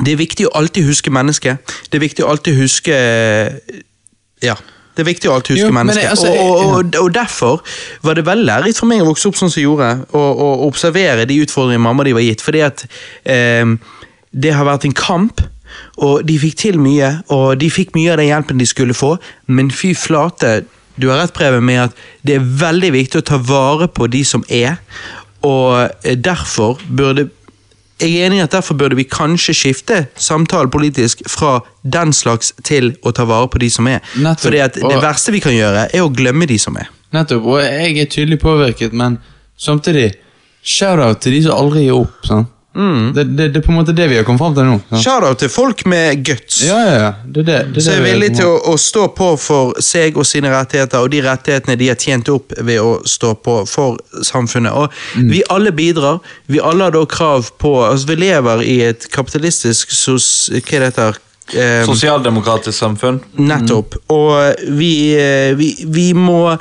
det 0.00 0.12
er 0.14 0.20
viktig 0.20 0.46
å 0.48 0.52
alltid 0.58 0.86
huske 0.86 1.10
mennesket. 1.12 1.72
Det 1.90 1.98
er 1.98 2.04
viktig 2.04 2.26
å 2.26 2.30
alltid 2.34 2.58
huske 2.58 2.98
Ja. 4.42 4.54
Det 4.96 5.04
er 5.04 5.06
viktig 5.06 5.30
å 5.30 5.34
alltid 5.38 5.54
huske 5.56 5.68
Jo, 5.68 5.72
mennesket. 5.72 6.10
altså, 6.10 6.28
og, 6.34 6.50
og, 6.50 6.72
og, 6.74 6.96
og 6.98 7.12
derfor 7.14 7.60
var 8.04 8.18
det 8.18 8.24
veldig 8.26 8.44
lærerikt 8.48 8.80
for 8.82 8.90
meg 8.90 9.04
å 9.04 9.06
vokse 9.08 9.30
opp 9.30 9.38
sånn 9.38 9.52
som 9.52 9.60
jeg 9.60 9.68
gjorde, 9.68 9.90
og, 10.10 10.42
og 10.44 10.64
observere 10.66 11.24
de 11.30 11.38
utfordringene 11.44 11.84
mamma 11.84 12.04
de 12.04 12.14
var 12.16 12.24
gitt. 12.26 12.42
Fordi 12.44 12.60
at 12.66 12.82
eh, 13.24 13.70
det 14.30 14.52
har 14.54 14.68
vært 14.68 14.86
en 14.88 14.96
kamp, 14.96 15.42
og 16.02 16.26
de 16.26 16.36
fikk 16.42 16.58
til 16.58 16.78
mye, 16.82 17.12
og 17.30 17.58
de 17.60 17.70
fikk 17.70 17.94
mye 17.94 18.12
av 18.12 18.20
den 18.20 18.30
hjelpen 18.30 18.60
de 18.60 18.68
skulle 18.68 18.96
få, 18.96 19.16
men 19.46 19.70
fy 19.74 19.92
flate, 19.98 20.64
du 21.00 21.08
har 21.08 21.22
rett, 21.22 21.34
Preben, 21.34 21.64
med 21.64 21.86
at 21.86 22.00
det 22.26 22.36
er 22.36 22.48
veldig 22.60 22.92
viktig 22.96 23.22
å 23.22 23.26
ta 23.30 23.38
vare 23.40 23.88
på 23.88 24.08
de 24.10 24.24
som 24.26 24.44
er, 24.52 24.80
og 25.46 25.88
eh, 26.04 26.16
derfor 26.18 26.82
burde 26.88 27.30
jeg 28.00 28.16
er 28.16 28.30
enig 28.30 28.38
i 28.38 28.44
at 28.44 28.54
derfor 28.54 28.78
burde 28.80 28.96
vi 28.96 29.04
kanskje 29.04 29.52
skifte 29.52 29.96
samtalen 30.16 30.70
politisk 30.72 31.20
fra 31.28 31.58
den 31.84 32.14
slags 32.16 32.54
til 32.64 32.94
å 33.04 33.12
ta 33.12 33.26
vare 33.28 33.50
på 33.52 33.60
de 33.60 33.68
som 33.72 33.88
er. 33.90 34.00
Nettopp. 34.16 34.46
Fordi 34.46 34.62
at 34.64 34.78
det 34.80 35.00
verste 35.02 35.34
vi 35.34 35.42
kan 35.44 35.52
gjøre, 35.52 35.82
er 35.92 36.04
å 36.06 36.08
glemme 36.08 36.48
de 36.48 36.56
som 36.60 36.78
er. 36.80 36.88
Nettopp, 37.12 37.44
og 37.44 37.60
jeg 37.60 37.98
er 38.00 38.08
tydelig 38.08 38.40
påvirket, 38.40 38.96
men 38.96 39.18
samtidig 39.60 40.14
Shout-out 40.60 41.22
til 41.24 41.32
de 41.32 41.44
som 41.46 41.56
aldri 41.56 41.86
gir 41.86 41.96
opp. 41.96 42.16
sant? 42.28 42.48
Mm. 42.70 43.12
Det, 43.16 43.24
det, 43.24 43.48
det 43.50 43.60
er 43.60 43.64
på 43.66 43.72
en 43.72 43.78
måte 43.80 43.92
det 43.96 44.06
vi 44.12 44.18
har 44.20 44.24
kommet 44.26 44.42
fram 44.44 44.54
til 44.54 44.68
nå. 44.68 44.76
sant? 44.90 45.02
Shout-out 45.02 45.40
til 45.42 45.50
folk 45.50 45.82
med 45.90 46.20
guts. 46.26 46.60
Ja, 46.68 46.78
ja, 46.86 46.92
ja. 47.02 47.10
Det, 47.24 47.42
er 47.42 47.48
det, 47.48 47.58
det, 47.74 47.82
er 47.82 47.86
som 47.86 47.96
er 47.96 48.04
vi 48.04 48.12
villige 48.12 48.36
til 48.38 48.50
å, 48.50 48.56
å 48.70 48.76
stå 48.78 49.08
på 49.16 49.30
for 49.42 49.80
seg 49.82 50.20
og 50.20 50.28
sine 50.28 50.52
rettigheter, 50.54 51.02
og 51.02 51.10
de 51.10 51.22
rettighetene 51.24 51.78
de 51.80 51.90
har 51.90 51.98
tjent 51.98 52.30
opp 52.30 52.54
ved 52.60 52.78
å 52.82 52.92
stå 53.08 53.34
på 53.42 53.60
for 53.70 53.98
samfunnet. 54.26 54.72
Og 54.76 54.88
Mm. 55.16 55.30
Vi 55.30 55.42
alle 55.50 55.72
bidrar. 55.72 56.18
Vi 56.46 56.60
alle 56.60 56.84
har 56.84 56.94
da 56.94 57.02
krav 57.06 57.50
på 57.58 57.72
altså 57.84 58.06
Vi 58.06 58.16
lever 58.16 58.62
i 58.62 58.76
et 58.90 59.08
kapitalistisk 59.12 59.90
sos... 59.94 60.50
Hva 60.52 60.60
det 60.80 60.90
heter 60.90 61.18
eh, 61.54 61.86
Sosialdemokratisk 61.88 62.78
samfunn. 62.78 63.20
Nettopp. 63.38 63.96
Og 64.12 64.62
vi, 64.78 64.92
eh, 65.18 65.52
vi, 65.58 65.72
vi 65.86 66.10
må 66.14 66.56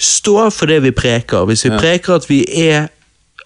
stå 0.00 0.48
for 0.54 0.70
det 0.70 0.80
vi 0.86 0.94
preker. 0.96 1.44
Hvis 1.48 1.66
vi 1.66 1.74
preker 1.76 2.16
at 2.20 2.28
vi 2.30 2.42
er 2.62 2.88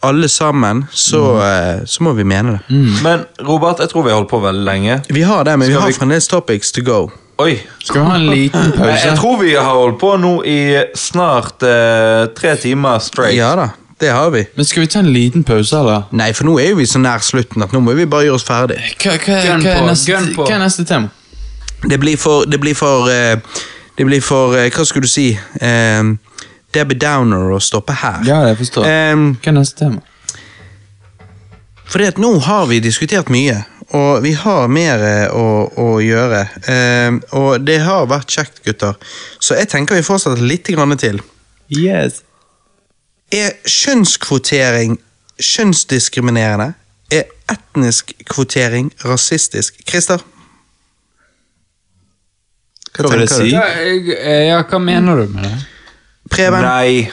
alle 0.05 0.29
sammen, 0.29 0.85
så, 0.93 1.21
mm. 1.41 1.85
så 1.91 2.05
må 2.07 2.13
vi 2.19 2.25
mene 2.29 2.59
det. 2.59 2.79
Men 3.05 3.25
Robert, 3.47 3.81
jeg 3.83 3.93
tror 3.93 4.07
vi 4.07 4.13
har 4.13 4.21
holdt 4.21 4.31
på 4.31 4.41
veldig 4.45 4.65
lenge. 4.67 5.03
Vi 5.09 5.23
har 5.27 5.45
det, 5.49 5.59
men 5.59 5.69
vi 5.69 5.77
har 5.79 5.87
vi- 5.89 5.97
fremdeles 5.99 6.29
topics 6.29 6.73
to 6.73 6.85
go. 6.85 7.11
Oi. 7.39 7.57
Skal 7.83 8.01
vi 8.01 8.07
ha 8.07 8.15
en 8.15 8.27
liten 8.31 8.73
pause? 8.77 9.07
jeg 9.09 9.17
tror 9.19 9.41
vi 9.41 9.55
har 9.55 9.73
holdt 9.75 9.99
på 9.99 10.13
nå 10.23 10.35
i 10.47 10.59
snart 10.95 11.65
eh, 11.67 12.29
tre 12.37 12.55
timer 12.63 13.01
straight. 13.03 13.35
Ja 13.37 13.57
da, 13.59 13.69
det 14.01 14.13
har 14.15 14.31
vi. 14.31 14.45
Men 14.55 14.65
Skal 14.65 14.85
vi 14.85 14.87
ta 14.93 15.03
en 15.03 15.11
liten 15.13 15.45
pause, 15.45 15.81
eller? 15.81 16.07
Nei, 16.15 16.31
for 16.33 16.47
nå 16.47 16.59
er 16.63 16.71
jo 16.71 16.79
vi 16.79 16.87
så 16.87 17.03
nær 17.03 17.25
slutten 17.27 17.67
at 17.67 17.75
nå 17.75 17.83
må 17.83 17.97
vi 17.99 18.07
bare 18.07 18.29
gjøre 18.29 18.39
oss 18.39 18.47
ferdig. 18.47 18.79
Hva, 19.03 19.17
hva, 19.19 19.41
hva, 19.59 19.75
er, 19.75 19.87
neste, 19.89 20.21
hva 20.37 20.47
er 20.47 20.63
neste 20.63 20.87
tema? 20.87 21.11
Det 21.85 21.99
blir 22.01 22.17
for 22.17 22.47
Det 22.49 22.61
blir 22.61 22.75
for, 22.79 23.11
eh, 23.11 23.37
det 23.99 24.07
blir 24.07 24.23
for 24.25 24.55
eh, 24.57 24.71
Hva 24.71 24.87
skulle 24.87 25.09
du 25.09 25.11
si? 25.11 25.33
Eh, 25.61 26.15
Debbie 26.75 26.99
Downer 26.99 27.53
å 27.55 27.61
stoppe 27.63 27.95
her. 28.01 28.21
Ja, 28.27 28.41
jeg 28.49 28.59
forstår. 28.59 28.89
Um, 29.15 29.29
Hva 29.43 29.53
er 29.53 29.57
neste 29.61 29.79
tema? 29.85 30.03
Fordi 31.85 32.07
at 32.11 32.19
nå 32.19 32.33
har 32.47 32.67
vi 32.71 32.81
diskutert 32.83 33.29
mye, 33.31 33.61
og 33.95 34.23
vi 34.25 34.33
har 34.41 34.69
mer 34.73 35.03
eh, 35.05 35.27
å, 35.37 35.47
å 35.79 35.89
gjøre. 36.03 36.41
Um, 36.67 37.19
og 37.39 37.67
det 37.69 37.77
har 37.85 38.07
vært 38.11 38.33
kjekt, 38.35 38.63
gutter. 38.67 38.97
Så 39.39 39.55
jeg 39.61 39.69
tenker 39.71 39.99
vi 40.01 40.07
fortsetter 40.07 40.43
litt 40.43 40.71
grann 40.75 40.97
til. 40.99 41.21
Yes. 41.71 42.23
Er 43.35 43.55
kjønnskvotering 43.69 44.97
kjønnsdiskriminerende? 45.39 46.73
Er 47.13 47.29
etnisk 47.53 48.15
kvotering 48.31 48.89
rasistisk? 49.05 49.77
Christer? 49.87 50.25
Hva 52.95 53.11
du? 53.11 53.27
si? 53.27 53.49
Ja, 53.53 53.65
jeg- 53.83 54.17
eh, 54.19 54.47
ja, 54.49 54.63
hva 54.63 54.79
mener 54.81 55.17
du 55.25 55.33
med 55.35 55.45
det? 55.45 55.55
Preben? 56.35 56.67
Nei, 56.67 57.11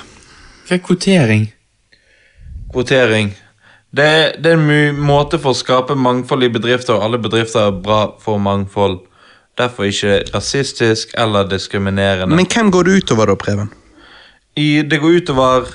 Hva 0.67 0.77
er 0.77 0.83
kvotering? 0.85 1.47
kvotering. 2.71 3.33
Det, 3.91 4.07
det 4.39 4.53
er 4.53 4.59
en 4.59 4.99
måte 5.03 5.35
for 5.41 5.51
å 5.51 5.57
skape 5.57 5.97
mangfold 5.99 6.45
i 6.47 6.51
bedrifter, 6.53 6.95
og 6.95 7.03
alle 7.03 7.19
bedrifter 7.19 7.67
er 7.67 7.79
bra 7.83 8.05
for 8.23 8.39
mangfold. 8.39 9.01
Derfor 9.59 9.89
ikke 9.89 10.21
rasistisk 10.31 11.11
eller 11.19 11.49
diskriminerende. 11.51 12.35
Men 12.35 12.47
hvem 12.47 12.71
går 12.71 12.87
det 12.87 13.01
utover 13.01 13.27
da, 13.27 13.35
Preben? 13.35 13.71
I, 14.55 14.81
det 14.87 14.99
går 14.99 15.21
utover 15.21 15.67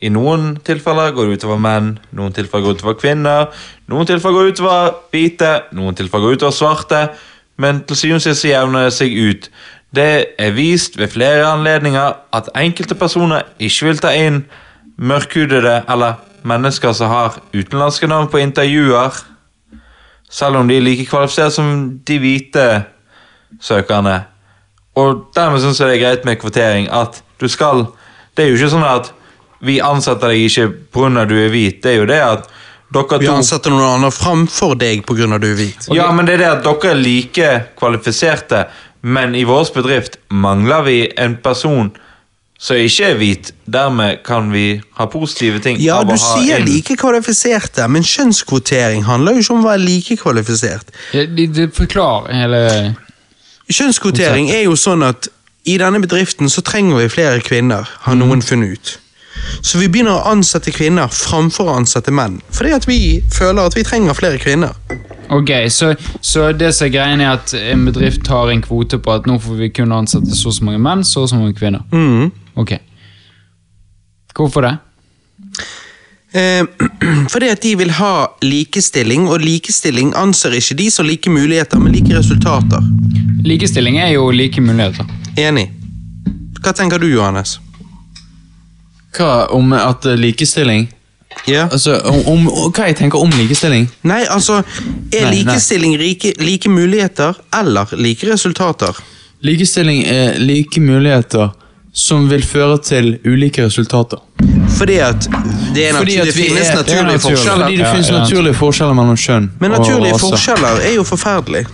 I 0.00 0.08
noen 0.14 0.54
tilfeller 0.64 1.12
går 1.12 1.26
det 1.28 1.40
utover 1.40 1.58
menn, 1.58 1.96
noen 2.14 2.32
tilfeller 2.32 2.64
går 2.64 2.76
det 2.76 2.80
utover 2.80 2.96
kvinner, 3.00 3.48
noen 3.90 4.06
tilfeller 4.06 4.36
går 4.36 4.44
det 4.46 4.52
utover 4.54 4.92
hvite, 5.12 5.48
noen 5.74 5.96
tilfeller 5.98 6.24
går 6.24 6.34
det 6.36 6.38
utover 6.38 6.54
svarte, 6.54 7.00
men 7.58 7.80
til 7.88 7.98
syvende 7.98 8.20
og 8.22 8.26
sist 8.28 8.44
så 8.44 8.52
jevner 8.52 8.86
det 8.86 8.94
seg 8.94 9.16
ut. 9.18 9.48
Det 9.94 10.34
er 10.38 10.50
vist 10.52 10.98
ved 10.98 11.08
flere 11.08 11.46
anledninger 11.48 12.12
at 12.32 12.50
enkelte 12.56 12.94
personer 12.94 13.46
ikke 13.58 13.86
vil 13.88 14.00
ta 14.02 14.12
inn 14.12 14.42
mørkhudede 14.98 15.82
eller 15.88 16.18
mennesker 16.48 16.92
som 16.92 17.10
har 17.10 17.38
utenlandske 17.54 18.06
navn 18.06 18.28
på 18.28 18.40
intervjuer, 18.42 19.16
selv 20.30 20.60
om 20.60 20.68
de 20.68 20.76
er 20.76 20.84
like 20.84 21.06
kvalifisert 21.08 21.56
som 21.56 22.00
de 22.06 22.18
hvite 22.20 22.66
søkerne. 23.64 24.20
Og 24.98 25.28
dermed 25.36 25.62
syns 25.62 25.80
jeg 25.80 25.88
det 25.88 25.96
er 25.96 26.04
greit 26.04 26.24
med 26.26 26.40
kvotering. 26.40 26.88
At 26.92 27.22
du 27.40 27.48
skal 27.48 27.86
Det 28.36 28.44
er 28.44 28.52
jo 28.52 28.58
ikke 28.58 28.70
sånn 28.70 28.86
at 28.86 29.08
vi 29.66 29.80
ansetter 29.82 30.30
deg 30.30 30.44
ikke 30.46 30.68
pga. 30.94 31.24
du 31.26 31.34
er 31.34 31.48
hvit. 31.50 31.82
Det 31.82 31.90
er 31.90 31.96
jo 31.98 32.06
det 32.06 32.20
at 32.22 32.44
dere 32.94 33.18
Vi 33.18 33.26
ansetter 33.26 33.70
noen 33.70 33.96
andre 33.98 34.10
framfor 34.14 34.76
deg 34.78 35.02
pga. 35.06 35.38
du 35.38 35.48
er 35.50 35.56
hvit. 35.58 35.88
Ja, 35.90 36.10
men 36.12 36.26
det 36.26 36.34
er 36.34 36.38
det 36.38 36.50
at 36.52 36.62
dere 36.64 36.92
er 36.92 36.94
like 36.94 37.48
kvalifiserte, 37.78 38.68
men 39.02 39.34
i 39.34 39.44
vår 39.44 39.70
bedrift 39.74 40.16
mangler 40.30 40.82
vi 40.82 41.08
en 41.18 41.36
person 41.44 41.90
som 42.58 42.76
ikke 42.76 43.04
er 43.04 43.14
hvit. 43.20 43.52
Dermed 43.70 44.24
kan 44.26 44.48
vi 44.52 44.80
ha 44.98 45.04
positive 45.06 45.60
ting 45.62 45.78
Ja, 45.80 46.00
du 46.04 46.16
sier 46.18 46.58
inn- 46.58 46.66
like 46.66 46.96
kvalifiserte, 46.98 47.86
men 47.88 48.02
kjønnskvotering 48.02 49.04
handler 49.06 49.32
jo 49.32 49.38
ikke 49.44 49.54
om 49.54 49.64
å 49.64 49.68
være 49.70 49.84
like 49.84 50.16
kvalifisert. 50.16 50.90
Ja, 51.14 51.26
de, 51.26 51.46
de 51.46 51.68
forklarer 51.70 52.32
hele 52.34 52.96
Kjønnskvotering 53.68 54.48
er 54.50 54.62
jo 54.64 54.76
sånn 54.80 55.02
at 55.04 55.28
i 55.68 55.74
denne 55.78 56.00
bedriften 56.00 56.48
så 56.48 56.62
trenger 56.64 56.96
vi 57.02 57.08
flere 57.12 57.40
kvinner, 57.44 57.84
har 58.06 58.14
Mhm. 58.14 58.18
noen 58.24 58.42
funnet 58.42 58.72
ut. 58.72 58.98
Så 59.62 59.78
vi 59.78 59.88
begynner 59.88 60.16
å 60.18 60.26
ansette 60.32 60.72
kvinner 60.72 61.08
framfor 61.12 61.68
å 61.68 61.76
ansette 61.76 62.10
menn. 62.10 62.40
Fordi 62.50 62.72
at 62.74 62.86
vi 62.88 63.22
føler 63.30 63.66
at 63.66 63.74
vi 63.76 63.82
trenger 63.84 64.14
flere 64.14 64.38
kvinner. 64.38 64.72
Ok, 65.30 65.50
så, 65.70 65.94
så 66.20 66.52
det 66.56 66.72
som 66.74 66.86
er 66.86 66.92
greien 66.94 67.20
er 67.20 67.34
at 67.36 67.52
en 67.58 67.84
bedrift 67.88 68.28
har 68.32 68.48
en 68.48 68.62
kvote 68.64 68.98
på 69.02 69.12
at 69.12 69.26
nå 69.28 69.36
får 69.42 69.58
vi 69.60 69.70
kun 69.76 69.92
ansette 69.92 70.32
så 70.32 70.48
og 70.48 70.56
så 70.56 70.64
mange 70.64 70.80
menn, 70.82 71.04
så 71.04 71.26
og 71.26 71.32
så 71.32 71.40
mange 71.40 71.56
kvinner. 71.58 71.84
Mm. 71.92 72.30
Ok. 72.56 72.78
Hvorfor 74.38 74.64
det? 74.64 74.76
Eh, 76.32 76.64
fordi 77.32 77.48
at 77.52 77.62
de 77.62 77.74
vil 77.76 77.90
ha 77.98 78.12
likestilling, 78.42 79.28
og 79.28 79.44
likestilling 79.44 80.14
anser 80.16 80.56
ikke 80.56 80.78
de 80.80 80.90
som 80.90 81.06
like 81.06 81.30
muligheter, 81.30 81.78
men 81.78 81.92
like 81.92 82.18
resultater. 82.18 82.84
Likestilling 83.44 83.98
er 83.98 84.14
jo 84.16 84.30
like 84.30 84.60
muligheter. 84.60 85.04
Enig. 85.38 85.68
Hva 86.62 86.72
tenker 86.72 86.98
du, 86.98 87.08
Johannes? 87.12 87.58
Hva 89.16 89.48
om 89.56 89.72
at 89.76 90.08
eh, 90.08 90.18
likestilling 90.20 90.88
Ja? 91.46 91.68
Altså, 91.72 92.00
om, 92.04 92.26
om, 92.28 92.48
hva 92.74 92.88
jeg 92.90 92.96
tenker 92.98 93.18
om 93.22 93.30
likestilling? 93.30 93.86
Nei, 94.02 94.24
altså 94.30 94.58
Er 94.58 94.64
Nei, 95.12 95.20
nei. 95.22 95.30
likestilling 95.42 95.96
like, 96.00 96.34
like 96.38 96.68
muligheter 96.68 97.34
eller 97.60 97.86
like 97.96 98.26
resultater? 98.32 98.96
Likestilling 99.42 100.02
er 100.04 100.38
like 100.42 100.80
muligheter 100.80 101.50
som 101.98 102.28
vil 102.30 102.42
føre 102.46 102.76
til 102.84 103.14
ulike 103.26 103.64
resultater. 103.64 104.18
Fordi 104.78 104.98
at 105.02 105.24
det, 105.74 105.88
er 105.88 105.96
Fordi 105.96 106.16
at 106.20 106.26
det 106.26 106.34
finnes 106.34 106.68
er- 106.68 106.76
naturlige 106.76 107.18
forskjeller. 107.18 107.64
Fordi 107.64 107.76
det 107.80 107.86
finnes 107.90 108.10
ja. 108.10 108.18
naturlige 108.20 108.54
forskjeller 108.54 108.94
mellom 108.94 109.16
kjønn. 109.18 109.48
Men 109.60 109.72
og 109.72 109.80
naturlige 109.80 110.18
forskjeller 110.20 110.82
er 110.84 110.94
jo 110.94 111.02
forferdelig. 111.08 111.64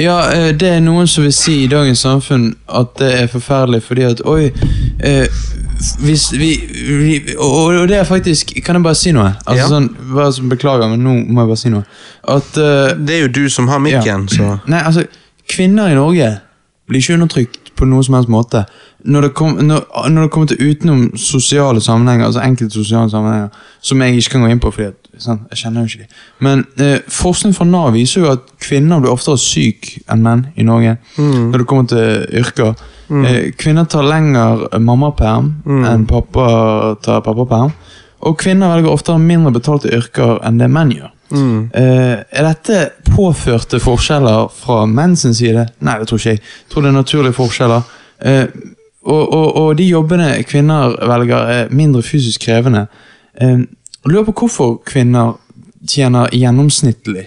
Ja, 0.00 0.18
eh, 0.32 0.50
det 0.56 0.68
er 0.76 0.80
noen 0.84 1.08
som 1.10 1.24
vil 1.26 1.32
si 1.36 1.58
i 1.64 1.70
dagens 1.70 2.00
samfunn 2.06 2.50
at 2.80 2.94
det 3.00 3.10
er 3.22 3.26
forferdelig 3.32 3.82
fordi 3.84 4.06
at 4.08 4.22
Oi, 4.28 4.46
eh, 5.04 5.40
hvis 6.04 6.26
vi, 6.36 6.50
vi 7.00 7.14
og, 7.38 7.74
og 7.82 7.88
det 7.88 7.96
er 8.00 8.04
faktisk 8.08 8.52
Kan 8.64 8.76
jeg 8.76 8.84
bare 8.84 8.98
si 9.00 9.12
noe? 9.16 9.30
Altså 9.46 9.62
Ja. 9.62 9.68
sånn, 9.70 9.88
bare 10.14 10.32
så 10.36 10.44
Beklager, 10.48 10.88
men 10.92 11.00
nå 11.04 11.14
må 11.32 11.44
jeg 11.44 11.50
bare 11.52 11.60
si 11.62 11.72
noe. 11.72 11.84
At 12.28 12.56
eh, 12.60 12.92
Det 13.00 13.16
er 13.16 13.22
jo 13.26 13.32
du 13.40 13.42
som 13.52 13.68
har 13.72 13.80
mikken, 13.80 14.28
så 14.28 14.58
Nei, 14.68 14.82
altså, 14.84 15.06
kvinner 15.50 15.90
i 15.90 15.96
Norge 15.98 16.28
blir 16.90 17.00
ikke 17.02 17.16
undertrykt 17.20 17.72
på 17.78 17.86
noen 17.88 18.04
som 18.04 18.16
helst 18.18 18.28
måte. 18.28 18.64
Når 19.04 19.20
det, 19.26 19.30
kom, 19.34 19.54
når, 19.64 19.84
når 20.08 20.22
det 20.22 20.30
kommer 20.30 20.48
til 20.50 20.70
utenom 20.70 21.02
sosiale 21.16 21.80
sammenhenger, 21.80 22.26
altså 22.26 22.42
enkelte 22.44 22.74
sosiale 22.74 23.10
sammenhenger, 23.10 23.48
som 23.80 24.02
jeg 24.02 24.16
ikke 24.16 24.30
kan 24.34 24.44
gå 24.44 24.50
inn 24.52 24.60
på, 24.60 24.70
fordi 24.74 24.88
at, 24.90 25.10
sant, 25.20 25.46
jeg 25.50 25.62
kjenner 25.62 25.84
jo 25.84 25.90
ikke 25.90 26.04
de. 26.04 26.18
Men 26.46 26.64
eh, 26.80 26.98
forskning 27.08 27.54
fra 27.56 27.64
Nav 27.68 27.92
viser 27.96 28.24
jo 28.24 28.32
at 28.32 28.44
kvinner 28.60 29.00
blir 29.00 29.12
oftere 29.12 29.40
syk 29.40 29.92
enn 30.10 30.24
menn 30.24 30.46
i 30.56 30.66
Norge. 30.68 30.96
Når 31.16 31.62
det 31.62 31.66
kommer 31.70 31.88
til 31.92 32.26
yrker. 32.42 32.74
Eh, 33.10 33.50
kvinner 33.58 33.88
tar 33.90 34.04
lenger 34.06 34.66
mammaperm 34.78 35.54
enn 35.66 36.04
pappa 36.10 36.96
tar 37.02 37.24
pappaperm. 37.26 37.72
Og 38.20 38.36
kvinner 38.38 38.68
velger 38.74 38.92
oftere 38.92 39.18
mindre 39.18 39.54
betalte 39.56 39.88
yrker 39.96 40.42
enn 40.44 40.58
det 40.60 40.68
menn 40.70 40.92
gjør. 40.92 41.10
Eh, 41.74 42.18
er 42.36 42.46
dette 42.48 42.90
påførte 43.14 43.78
forskjeller 43.80 44.48
fra 44.52 44.82
menns 44.86 45.22
side? 45.38 45.68
Nei, 45.80 45.98
det 46.00 46.08
tror 46.10 46.18
ikke 46.18 46.34
jeg. 46.34 46.42
Jeg 46.42 46.72
tror 46.72 46.82
det 46.82 46.90
er 46.90 46.96
naturlige 46.98 47.36
forskjeller. 47.38 47.82
Eh, 48.20 48.46
og, 49.10 49.32
og, 49.34 49.48
og 49.60 49.72
de 49.78 49.88
jobbene 49.90 50.30
kvinner 50.48 50.94
velger, 51.10 51.50
er 51.56 51.74
mindre 51.74 52.02
fysisk 52.06 52.46
krevende. 52.46 52.86
Eh, 53.40 53.58
lurer 54.06 54.24
på 54.30 54.36
hvorfor 54.44 54.78
kvinner 54.86 55.34
tjener 55.88 56.30
gjennomsnittlig 56.36 57.26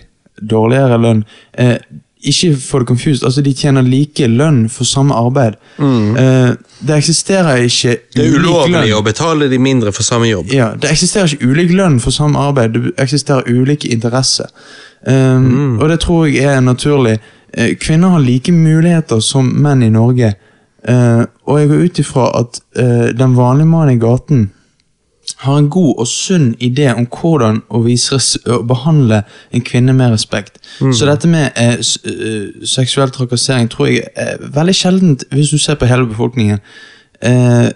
dårligere 0.49 0.97
lønn. 1.01 1.23
Eh, 1.57 1.75
ikke 2.23 2.53
få 2.55 2.79
det 2.79 2.87
confused, 2.87 3.25
altså 3.27 3.41
de 3.43 3.51
tjener 3.53 3.83
like 3.83 4.27
lønn 4.31 4.69
for 4.71 4.87
samme 4.87 5.15
arbeid. 5.15 5.57
Eh, 5.79 6.53
det 6.87 6.95
eksisterer 6.95 7.65
ikke 7.67 7.97
Det 8.15 8.23
er 8.23 8.37
ulovlig 8.39 8.93
å 8.95 9.01
betale 9.03 9.49
de 9.51 9.59
mindre 9.59 9.91
for 9.91 10.07
samme 10.07 10.29
jobb. 10.29 10.53
Ja, 10.55 10.69
Det 10.79 10.91
eksisterer 10.91 11.27
ikke 11.27 11.51
ulik 11.51 11.73
lønn 11.75 11.99
for 11.99 12.15
samme 12.15 12.39
arbeid, 12.39 12.73
det 12.77 12.93
eksisterer 12.97 13.43
ulike 13.47 13.91
interesser. 13.91 14.47
Um, 15.05 15.79
Og 15.81 15.89
det 15.89 15.99
tror 15.99 16.25
jeg 16.31 16.45
er 16.47 16.61
naturlig. 16.61 17.17
Kvinner 17.79 18.15
har 18.15 18.19
like 18.23 18.51
muligheter 18.51 19.19
som 19.19 19.45
menn 19.61 19.83
i 19.83 19.89
Norge. 19.89 20.33
Eh, 20.89 21.23
og 21.45 21.59
jeg 21.59 21.69
går 21.69 21.83
ut 21.85 21.99
ifra 21.99 22.25
at 22.39 22.59
uh, 22.79 23.19
den 23.19 23.37
vanlige 23.37 23.67
mannen 23.67 23.95
i 23.95 23.99
gaten 23.99 24.51
har 25.39 25.57
en 25.57 25.69
god 25.69 25.95
og 26.03 26.07
sunn 26.07 26.49
idé 26.59 26.89
om 26.91 27.05
hvordan 27.07 27.61
å, 27.71 27.79
å 27.79 28.57
behandle 28.67 29.21
en 29.55 29.63
kvinne 29.63 29.93
med 29.95 30.11
respekt. 30.11 30.59
Så 30.79 31.07
dette 31.07 31.29
med 31.31 31.55
uh, 31.55 32.65
seksuell 32.67 33.13
trakassering 33.15 33.71
tror 33.71 33.87
jeg 33.87 34.09
er 34.15 34.43
veldig 34.43 34.75
sjeldent 34.75 35.23
hvis 35.31 35.53
du 35.55 35.57
ser 35.57 35.79
på 35.79 35.87
hele 35.87 36.09
befolkningen. 36.09 36.59
Jeg 37.23 37.71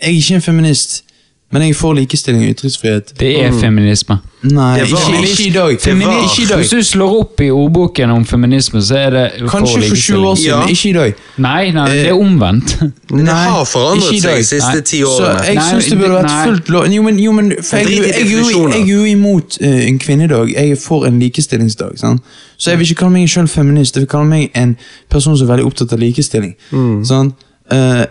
er 0.00 0.14
ikke 0.14 0.38
en 0.38 0.42
feminist, 0.42 1.02
men 1.50 1.62
jeg 1.62 1.70
er 1.70 1.74
for 1.74 1.96
likestilling 1.96 2.42
og 2.44 2.50
ytringsfrihet. 2.52 3.12
Det 3.20 3.30
er 3.44 3.52
feminisme. 3.56 4.18
Nei, 4.42 4.78
Det 4.80 4.92
var- 4.92 4.98
ikke, 5.14 5.28
ikke 5.28 5.46
i 5.46 5.50
dag. 5.50 5.78
Det 5.84 6.06
var- 6.06 6.22
Ikke 6.22 6.42
i 6.42 6.46
dag. 6.46 6.58
Hvis 6.58 6.68
du 6.70 6.82
slår 6.82 7.20
opp 7.20 7.40
i 7.40 7.50
ordboken 7.50 8.10
om 8.10 8.24
feminisme, 8.24 8.82
så 8.82 8.96
er 8.96 9.10
det 9.10 9.32
Kanskje 9.48 9.88
for 9.88 9.96
20 9.96 10.26
år 10.26 10.34
siden, 10.34 10.46
Ja. 10.46 10.66
ikke 10.66 10.88
i 10.88 10.92
dag. 10.92 11.14
Nei, 11.36 11.70
nei, 11.70 11.88
det 11.90 12.06
er 12.08 12.12
omvendt. 12.12 12.80
Nei, 13.10 13.22
det 13.24 13.28
har 13.28 13.64
forandret 13.64 14.20
seg 14.20 14.36
de 14.36 14.44
siste 14.44 14.80
ti 14.84 15.02
årene. 15.02 15.38
Så 15.38 15.52
jeg 15.52 15.62
syns 15.62 15.90
det 15.90 15.98
burde 15.98 16.22
vært 16.22 16.46
fullt 16.46 16.68
lov 16.68 16.92
Jo, 16.92 17.02
men, 17.02 17.18
jo, 17.18 17.32
men 17.32 17.50
jeg, 17.50 17.62
jeg, 17.72 17.88
jeg, 17.88 18.30
jeg 18.30 18.82
er 18.82 18.86
jo 18.86 19.04
imot 19.04 19.58
uh, 19.62 19.88
en 19.88 19.98
kvinnedag. 19.98 20.52
Jeg 20.54 20.70
er 20.70 20.76
for 20.76 21.06
en 21.06 21.18
likestillingsdag. 21.18 21.98
Sant? 21.98 22.20
Så 22.58 22.70
jeg 22.70 22.78
vil 22.78 22.90
ikke 22.90 22.98
kalle 22.98 23.12
meg 23.12 23.28
selv 23.30 23.48
feminist. 23.48 23.96
Jeg 23.96 24.00
vil 24.02 24.08
kalle 24.08 24.26
meg 24.28 24.50
en 24.54 24.76
person 25.10 25.36
som 25.36 25.48
er 25.50 25.56
veldig 25.56 25.66
opptatt 25.66 25.92
av 25.92 25.98
likestilling. 25.98 26.54
Mm. 26.72 27.04
Sant? 27.06 27.34
Eh, 27.70 28.04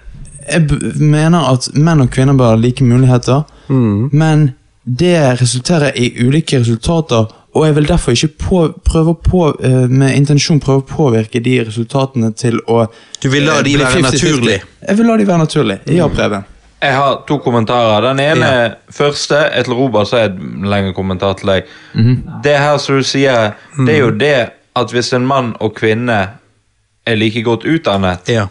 jeg 0.48 1.00
mener 1.00 1.50
at 1.54 1.70
menn 1.76 2.02
og 2.02 2.10
kvinner 2.14 2.34
bør 2.38 2.54
ha 2.56 2.56
like 2.56 2.84
muligheter, 2.84 3.44
Mm. 3.70 4.10
men 4.14 4.54
det 4.86 5.42
resulterer 5.42 5.92
i 5.96 6.14
ulike 6.28 6.60
resultater. 6.60 7.26
Og 7.56 7.66
jeg 7.66 7.76
vil 7.76 7.88
derfor 7.88 8.12
ikke 8.12 8.28
på, 8.40 8.60
prøve 8.86 9.16
på, 9.24 9.48
eh, 9.64 9.88
med 9.90 10.16
intensjon 10.16 10.60
prøve 10.60 10.82
å 10.84 10.88
påvirke 10.88 11.42
de 11.44 11.64
resultatene 11.66 12.30
til 12.36 12.60
å 12.68 12.86
Du 13.24 13.30
vil 13.30 13.44
la 13.44 13.58
eh, 13.60 13.64
de 13.64 13.74
være 13.78 13.92
50-50. 13.98 14.12
naturlig. 14.12 14.62
Jeg 14.88 14.98
vil 14.98 15.06
la 15.06 15.18
de 15.18 15.26
være 15.28 15.38
naturlige. 15.38 15.80
Ja, 15.98 16.08
Preben. 16.08 16.46
Jeg 16.82 16.94
har 16.94 17.24
to 17.28 17.38
kommentarer. 17.40 18.02
Den 18.14 18.20
ene 18.20 18.76
første 18.94 19.36
er 19.52 19.64
til 19.64 19.74
Robert, 19.74 20.08
så 20.08 20.18
er 20.18 20.28
det 20.28 20.40
en 20.40 20.70
lengre 20.70 20.94
kommentar 20.94 21.34
til 21.40 21.48
deg. 21.48 21.64
Det 22.44 22.58
her 22.58 22.78
som 22.78 22.96
du 22.96 23.04
sier, 23.04 23.54
det 23.86 23.96
er 23.96 24.00
jo 24.00 24.12
det 24.12 24.50
at 24.76 24.92
hvis 24.94 25.12
en 25.14 25.26
mann 25.26 25.56
og 25.60 25.74
kvinne 25.76 26.20
er 27.08 27.16
like 27.16 27.42
godt 27.44 27.66
utdannet, 27.66 28.30
Ja. 28.30 28.46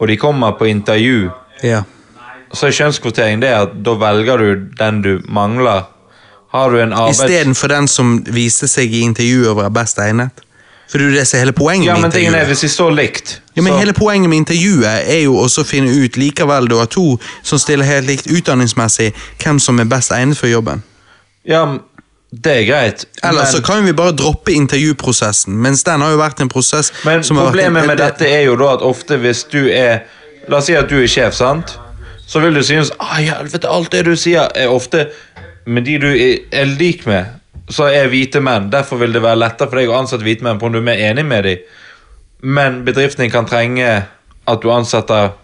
Og 0.00 0.08
de 0.08 0.16
kommer 0.16 0.52
på 0.58 0.64
intervju, 0.70 1.30
ja. 1.62 1.82
så 2.52 2.66
er 2.66 2.76
kjønnskvotering 2.78 3.42
det 3.42 3.50
at 3.54 3.74
da 3.84 3.94
velger 4.00 4.38
du 4.40 4.68
den 4.78 5.02
du 5.04 5.18
mangler. 5.28 5.82
Har 6.50 6.70
du 6.70 6.80
en 6.82 6.92
arbeids... 6.92 7.20
Istedenfor 7.20 7.68
den 7.68 7.86
som 7.88 8.16
viste 8.26 8.66
seg 8.68 8.90
i 8.90 9.04
intervjuet 9.06 9.56
være 9.56 9.70
best 9.70 10.00
egnet. 10.02 10.40
For 10.90 10.98
det 10.98 11.04
er 11.06 11.10
jo 11.12 11.18
det 11.20 11.26
som 11.28 11.36
er 11.36 11.44
hele 11.44 11.52
poenget 11.54 11.86
Ja, 11.86 11.94
med 11.94 12.02
men 12.08 12.10
tingen 12.10 12.34
er, 12.34 12.40
intervjuet. 12.40 12.48
hvis 12.50 12.60
de 12.60 12.68
står 12.68 12.90
likt 12.90 13.42
Ja, 13.54 13.62
men 13.62 13.72
så- 13.72 13.78
Hele 13.78 13.92
poenget 13.92 14.30
med 14.30 14.38
intervjuet 14.38 14.86
er 15.06 15.20
jo 15.22 15.36
også 15.36 15.62
å 15.62 15.68
finne 15.68 15.92
ut 16.04 16.16
likevel 16.16 16.66
du 16.68 16.76
har 16.80 16.86
to 16.90 17.18
som 17.42 17.58
stiller 17.58 17.84
helt 17.84 18.06
likt 18.06 18.26
utdanningsmessig, 18.26 19.12
hvem 19.44 19.60
som 19.60 19.78
er 19.78 19.84
best 19.84 20.10
egnet 20.10 20.36
for 20.36 20.46
jobben. 20.50 20.82
Ja, 21.46 21.64
men 21.66 21.80
det 22.30 22.52
er 22.60 22.64
greit. 22.68 23.04
Eller 23.24 23.42
men, 23.42 23.52
så 23.52 23.62
kan 23.62 23.84
vi 23.84 23.92
bare 23.92 24.12
droppe 24.14 24.52
intervjuprosessen, 24.54 25.56
mens 25.58 25.82
den 25.84 26.00
har 26.00 26.12
jo 26.14 26.18
vært 26.20 26.40
en 26.40 26.48
prosess 26.48 26.92
men 27.04 27.24
som 27.26 27.36
har 27.36 27.48
vært 27.48 27.56
problemet 27.56 27.82
en- 27.82 27.88
med 27.90 27.98
dette 27.98 28.28
er 28.28 28.44
jo 28.46 28.56
da 28.56 28.68
at 28.76 28.84
ofte 28.86 29.18
hvis 29.18 29.44
du 29.50 29.64
er 29.68 30.00
La 30.48 30.56
oss 30.56 30.66
si 30.66 30.74
at 30.74 30.88
du 30.88 30.96
er 30.96 31.06
sjef, 31.06 31.34
sant? 31.36 31.74
Så 32.26 32.40
vil 32.40 32.54
du 32.54 32.62
synes 32.64 32.90
ah, 32.98 33.18
helvete, 33.20 33.68
alt 33.68 33.92
det 33.92 34.04
du 34.06 34.16
sier, 34.16 34.48
er 34.56 34.70
ofte 34.72 35.10
med 35.66 35.84
de 35.84 35.98
du 36.00 36.08
er, 36.08 36.64
lik 36.78 37.04
med, 37.06 37.26
så 37.70 37.86
er 37.92 38.08
hvite 38.08 38.40
menn. 38.40 38.70
Derfor 38.72 38.96
vil 39.02 39.12
det 39.12 39.22
være 39.22 39.38
lettere 39.38 39.68
for 39.68 39.78
deg 39.78 39.92
å 39.92 39.98
ansette 40.00 40.24
hvite 40.26 40.42
menn 40.46 40.58
på 40.58 40.66
om 40.66 40.72
du 40.72 40.78
er 40.80 40.86
mer 40.88 41.02
enig 41.10 41.26
med 41.28 41.44
dem. 41.44 41.58
Men 42.42 42.80
bedriften 42.86 43.22
din 43.26 43.30
kan 43.30 43.46
trenge 43.46 44.06
at 44.48 44.62
du 44.62 44.70
ansetter 44.72 45.34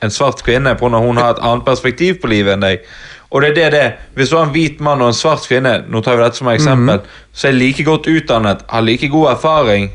en 0.00 0.14
svart 0.14 0.40
kvinne 0.46 0.72
på 0.78 0.88
når 0.88 1.04
hun 1.04 1.20
har 1.20 1.34
et 1.34 1.42
annet 1.44 1.66
perspektiv 1.66 2.20
på 2.22 2.30
livet 2.30 2.54
enn 2.54 2.64
deg. 2.64 2.86
Og 3.30 3.42
det 3.42 3.50
er 3.50 3.54
det 3.54 3.70
det. 3.72 3.86
Hvis 4.14 4.30
du 4.30 4.36
har 4.36 4.48
en 4.48 4.54
hvit 4.54 4.80
mann 4.82 5.02
og 5.02 5.12
en 5.12 5.16
svart 5.16 5.46
kvinne, 5.46 5.84
nå 5.86 6.02
tar 6.02 6.18
vi 6.18 6.24
dette 6.24 6.40
som 6.40 6.50
eksempel, 6.50 7.02
så 7.32 7.48
er 7.48 7.58
like 7.58 7.84
godt 7.86 8.08
utdannet, 8.10 8.64
har 8.68 8.82
like 8.82 9.08
god 9.08 9.36
erfaring, 9.36 9.90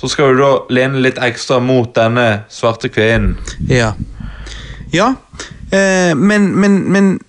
så 0.00 0.08
skal 0.08 0.32
du 0.32 0.40
da 0.40 0.52
lene 0.72 1.00
litt 1.04 1.20
ekstra 1.20 1.60
mot 1.60 1.92
denne 1.96 2.46
svarte 2.52 2.88
kvinnen. 2.92 3.36
Ja. 3.68 3.92
Ja, 4.92 5.14
eh, 5.70 6.14
men, 6.14 6.50
men, 6.60 6.78
men 6.92 7.20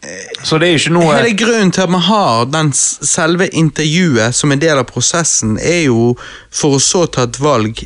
Så 0.44 0.60
det 0.62 0.68
er 0.68 0.78
ikke 0.78 0.94
noe 0.94 1.16
hele 1.16 1.34
grunnen 1.36 1.72
til 1.74 1.88
at 1.88 1.92
man 1.92 2.06
har 2.06 2.46
den 2.54 2.70
selve 2.76 3.48
intervjuet 3.50 4.36
som 4.36 4.54
en 4.54 4.62
del 4.62 4.78
av 4.78 4.88
prosessen, 4.92 5.58
er 5.60 5.88
jo 5.88 6.14
for 6.54 6.78
å 6.78 6.84
så 6.84 7.08
ta 7.12 7.26
et 7.28 7.40
valg 7.42 7.82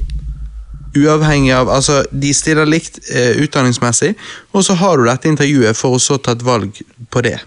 uavhengig 0.97 1.53
av 1.55 1.69
Altså, 1.69 2.01
de 2.11 2.33
stiller 2.35 2.67
likt 2.69 2.99
eh, 3.09 3.37
utdanningsmessig, 3.43 4.13
og 4.51 4.65
så 4.65 4.75
har 4.79 4.97
du 4.97 5.07
dette 5.07 5.29
intervjuet 5.31 5.77
for 5.77 5.95
å 5.95 6.01
så 6.01 6.17
ta 6.17 6.35
et 6.35 6.45
valg 6.45 6.81
på 7.09 7.23
det. 7.25 7.37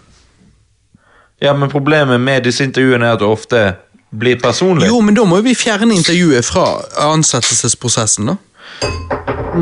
Ja, 1.42 1.52
men 1.52 1.70
problemet 1.70 2.20
med 2.20 2.46
disse 2.46 2.64
intervjuene 2.64 3.10
er 3.10 3.18
at 3.18 3.20
det 3.20 3.28
ofte 3.28 3.62
blir 4.14 4.38
personlig. 4.40 4.88
Jo, 4.88 5.00
men 5.04 5.16
da 5.16 5.26
må 5.28 5.40
jo 5.40 5.48
vi 5.48 5.56
fjerne 5.58 5.96
intervjuet 5.96 6.46
fra 6.46 6.66
ansettelsesprosessen, 7.10 8.32
da. 8.32 8.38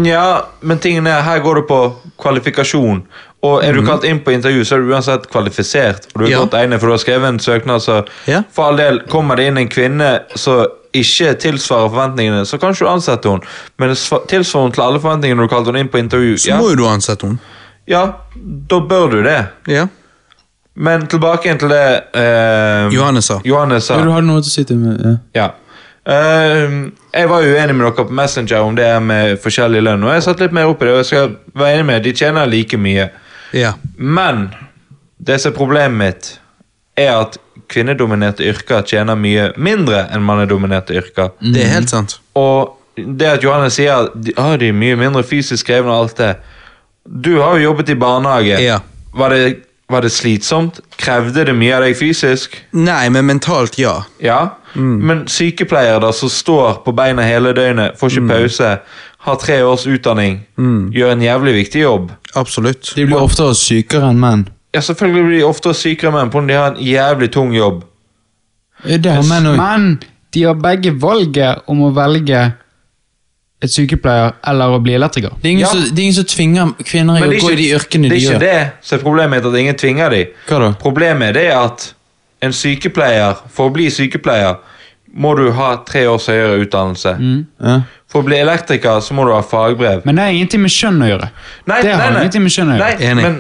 Ja, 0.05 0.49
men 0.61 0.81
tingen 0.81 1.07
er, 1.07 1.25
her 1.25 1.43
går 1.45 1.61
det 1.61 1.67
på 1.69 1.81
kvalifikasjon. 2.23 3.03
Og 3.43 3.65
er 3.65 3.73
du 3.75 3.83
kalt 3.83 4.05
inn 4.07 4.21
på 4.23 4.31
intervju, 4.33 4.63
så 4.65 4.77
er 4.77 4.85
du 4.85 4.93
uansett 4.95 5.25
kvalifisert. 5.33 6.05
Og 6.15 6.21
du 6.21 6.25
er 6.27 6.31
Ja. 6.31 6.39
godt 6.45 6.53
egnet, 6.55 6.79
for 6.81 6.87
du 6.87 6.93
har 6.93 6.99
skrevet 7.03 7.29
en 7.29 7.39
søknad, 7.39 7.81
så 7.83 8.07
Ja. 8.27 8.43
for 8.51 8.65
all 8.69 8.77
del, 8.77 9.01
kommer 9.11 9.37
det 9.37 9.47
inn 9.49 9.59
en 9.59 9.69
kvinne 9.69 10.21
som 10.37 10.67
ikke 10.95 11.35
tilsvarer 11.41 11.89
forventningene, 11.91 12.45
så 12.47 12.61
kan 12.61 12.71
ikke 12.73 12.85
du 12.85 12.89
ansette 12.89 13.25
henne. 13.29 13.43
Men 13.79 13.89
tilsvarer 14.29 14.63
hun 14.63 14.73
til 14.73 14.83
alle 14.85 15.01
forventningene 15.01 15.41
du 15.43 15.49
kalte 15.49 15.67
henne 15.73 15.81
inn 15.81 15.89
på 15.89 15.99
intervju, 15.99 16.35
Så 16.39 16.47
ja, 16.49 16.59
må 16.59 16.71
jo 16.71 16.77
du 16.77 16.85
ansette 16.87 17.23
henne. 17.27 17.39
ja, 17.89 18.13
da 18.69 18.79
bør 18.81 19.11
du 19.11 19.23
det. 19.23 19.49
Ja. 19.67 19.87
Men 20.77 21.07
tilbake 21.07 21.43
igjen 21.45 21.59
til 21.59 21.69
det 21.69 22.05
eh, 22.15 22.89
Johannes 22.91 23.25
sa. 23.27 23.41
Johannes 23.45 23.85
sa. 23.87 23.99
Ja, 23.99 24.05
du 24.05 24.11
har 24.13 24.23
noe 24.23 24.41
til 24.41 24.49
å 24.49 24.53
si 24.53 24.65
til 24.65 24.77
meg. 24.77 25.01
Ja. 25.03 25.17
Ja. 25.35 25.51
Ehm, 26.07 26.93
jeg 27.15 27.29
var 27.29 27.43
uenig 27.43 27.75
med 27.77 27.85
dere 27.87 28.05
på 28.05 28.11
Messenger 28.11 28.63
om 28.67 28.75
det 28.75 28.89
med 29.03 29.39
forskjellig 29.43 29.83
lønn, 29.87 30.03
og 30.05 30.15
jeg 30.17 30.23
satt 30.23 30.41
litt 30.41 30.53
mer 30.53 30.67
opp 30.71 30.83
i 30.83 30.87
det, 30.87 30.93
og 30.95 30.99
jeg 31.05 31.07
skal 31.07 31.37
være 31.55 31.77
enig 31.79 31.87
med 31.87 32.03
de 32.03 32.13
tjener 32.13 32.47
like 32.51 32.77
mye. 32.81 33.11
Ja. 33.53 33.75
Men 33.97 34.51
det 35.23 35.39
som 35.41 35.53
er 35.53 35.57
problemet 35.57 35.99
mitt, 35.99 36.31
er 36.99 37.15
at 37.23 37.39
kvinnedominerte 37.73 38.45
yrker 38.45 38.85
tjener 38.89 39.17
mye 39.17 39.51
mindre 39.57 40.05
enn 40.13 40.25
mannedominerte 40.27 40.97
yrker. 40.99 41.33
Det 41.41 41.65
er 41.65 41.75
helt 41.77 41.93
sant. 41.93 42.19
Og 42.39 42.79
det 42.97 43.29
at 43.39 43.45
Johannes 43.45 43.79
sier 43.79 44.05
at 44.05 44.17
de, 44.17 44.35
ah, 44.37 44.55
de 44.61 44.69
er 44.69 44.77
mye 44.77 44.99
mindre 45.01 45.23
fysisk 45.25 45.71
krevende 45.71 45.95
og 45.95 46.05
alt 46.05 46.19
det 46.19 46.33
Du 47.05 47.39
har 47.41 47.57
jo 47.57 47.71
jobbet 47.71 47.89
i 47.89 47.95
barnehage. 47.99 48.59
Ja. 48.63 48.81
Var, 49.17 49.33
det, 49.33 49.55
var 49.91 50.05
det 50.05 50.13
slitsomt? 50.13 50.81
Krevde 51.01 51.47
det 51.49 51.55
mye 51.57 51.75
av 51.75 51.87
deg 51.87 51.97
fysisk? 51.99 52.55
Nei, 52.77 53.09
men 53.11 53.27
mentalt, 53.27 53.79
ja. 53.81 54.03
Ja, 54.23 54.43
men 54.75 55.25
sykepleiere 55.29 55.99
da 56.05 56.13
som 56.15 56.31
står 56.33 56.79
på 56.85 56.95
beina 56.97 57.25
hele 57.27 57.51
døgnet, 57.57 57.99
får 57.99 58.15
ikke 58.15 58.29
pause, 58.31 58.71
har 59.23 59.37
tre 59.39 59.61
års 59.63 59.85
utdanning, 59.87 60.41
gjør 60.95 61.13
en 61.15 61.23
jævlig 61.23 61.53
viktig 61.61 61.83
jobb. 61.85 62.11
Absolutt. 62.35 62.93
De 62.97 63.05
blir 63.07 63.21
oftere 63.23 63.55
sykere 63.59 64.09
enn 64.11 64.19
menn. 64.23 64.47
Ja, 64.75 64.81
selvfølgelig 64.81 65.25
blir 65.29 65.39
de 65.39 65.45
oftere 65.47 65.75
sykere 65.79 66.11
enn 66.11 66.17
menn 66.19 66.33
på 66.33 66.41
om 66.43 66.49
de 66.49 66.57
har 66.59 66.73
en 66.73 66.81
jævlig 66.83 67.29
tung 67.35 67.53
jobb. 67.55 67.85
Det 68.83 69.13
har 69.13 69.23
menn 69.29 69.47
òg. 69.53 69.61
Men 69.61 69.87
de 70.35 70.43
har 70.49 70.59
begge 70.59 70.95
valget 70.99 71.63
om 71.71 71.85
å 71.87 71.93
velge 71.95 72.41
et 73.63 73.71
sykepleier 73.71 74.33
eller 74.51 74.75
å 74.75 74.81
bli 74.83 74.97
elektriker. 74.99 75.37
Det 75.39 75.47
er 75.49 75.53
ingen, 75.53 75.67
Ja. 75.67 75.71
som, 75.71 75.83
det 75.95 75.99
er 76.01 76.03
ingen 76.09 76.15
som 76.19 76.25
tvinger 76.33 76.73
kvinner 76.83 77.15
i 77.15 77.23
å 77.23 77.29
det 77.31 77.37
er 77.37 77.45
gå 77.45 77.53
i 77.53 77.61
de 77.61 77.69
yrkene 77.77 78.09
de 78.11 78.17
gjør. 78.19 78.39
det 78.43 78.49
er 78.49 78.59
ikke 78.59 78.65
det, 78.67 78.73
det 78.81 78.87
som 78.89 78.99
er 78.99 79.03
problemet, 79.05 79.47
at 79.47 79.59
ingen 79.61 79.79
tvinger 79.79 80.11
dem. 80.11 80.27
Hva 80.49 80.59
da? 80.65 80.73
Problemet 80.83 81.29
er 81.29 81.33
det 81.39 81.47
at 81.55 81.95
en 82.43 82.53
sykepleier, 82.53 83.37
for 83.55 83.71
å 83.71 83.73
bli 83.77 83.87
sykepleier, 83.87 84.57
må 85.15 85.35
du 85.37 85.51
ha 85.53 85.77
tre 85.87 86.07
års 86.09 86.27
høyere 86.27 86.59
utdannelse. 86.65 87.13
Ja. 87.63 87.77
For 88.13 88.21
å 88.21 88.27
bli 88.27 88.37
elektriker 88.43 89.01
så 89.01 89.15
må 89.17 89.25
du 89.25 89.33
ha 89.33 89.41
fagbrev. 89.47 90.03
Men 90.05 90.19
det 90.19 90.27
har 90.27 90.35
ingenting 90.37 90.61
med 90.67 90.73
kjønn 90.75 91.01
å 91.01 91.09
gjøre. 91.09 91.31
Nei, 91.71 91.79
det 91.81 91.95
har 91.95 92.03
nei, 92.03 92.11
nei. 92.13 92.21
ingenting 92.27 92.45
med 92.45 92.53
kjønn 92.57 92.73
å 92.75 92.77
gjøre. 92.77 92.91
Nei, 92.99 93.09
Enig. 93.09 93.25
men 93.25 93.39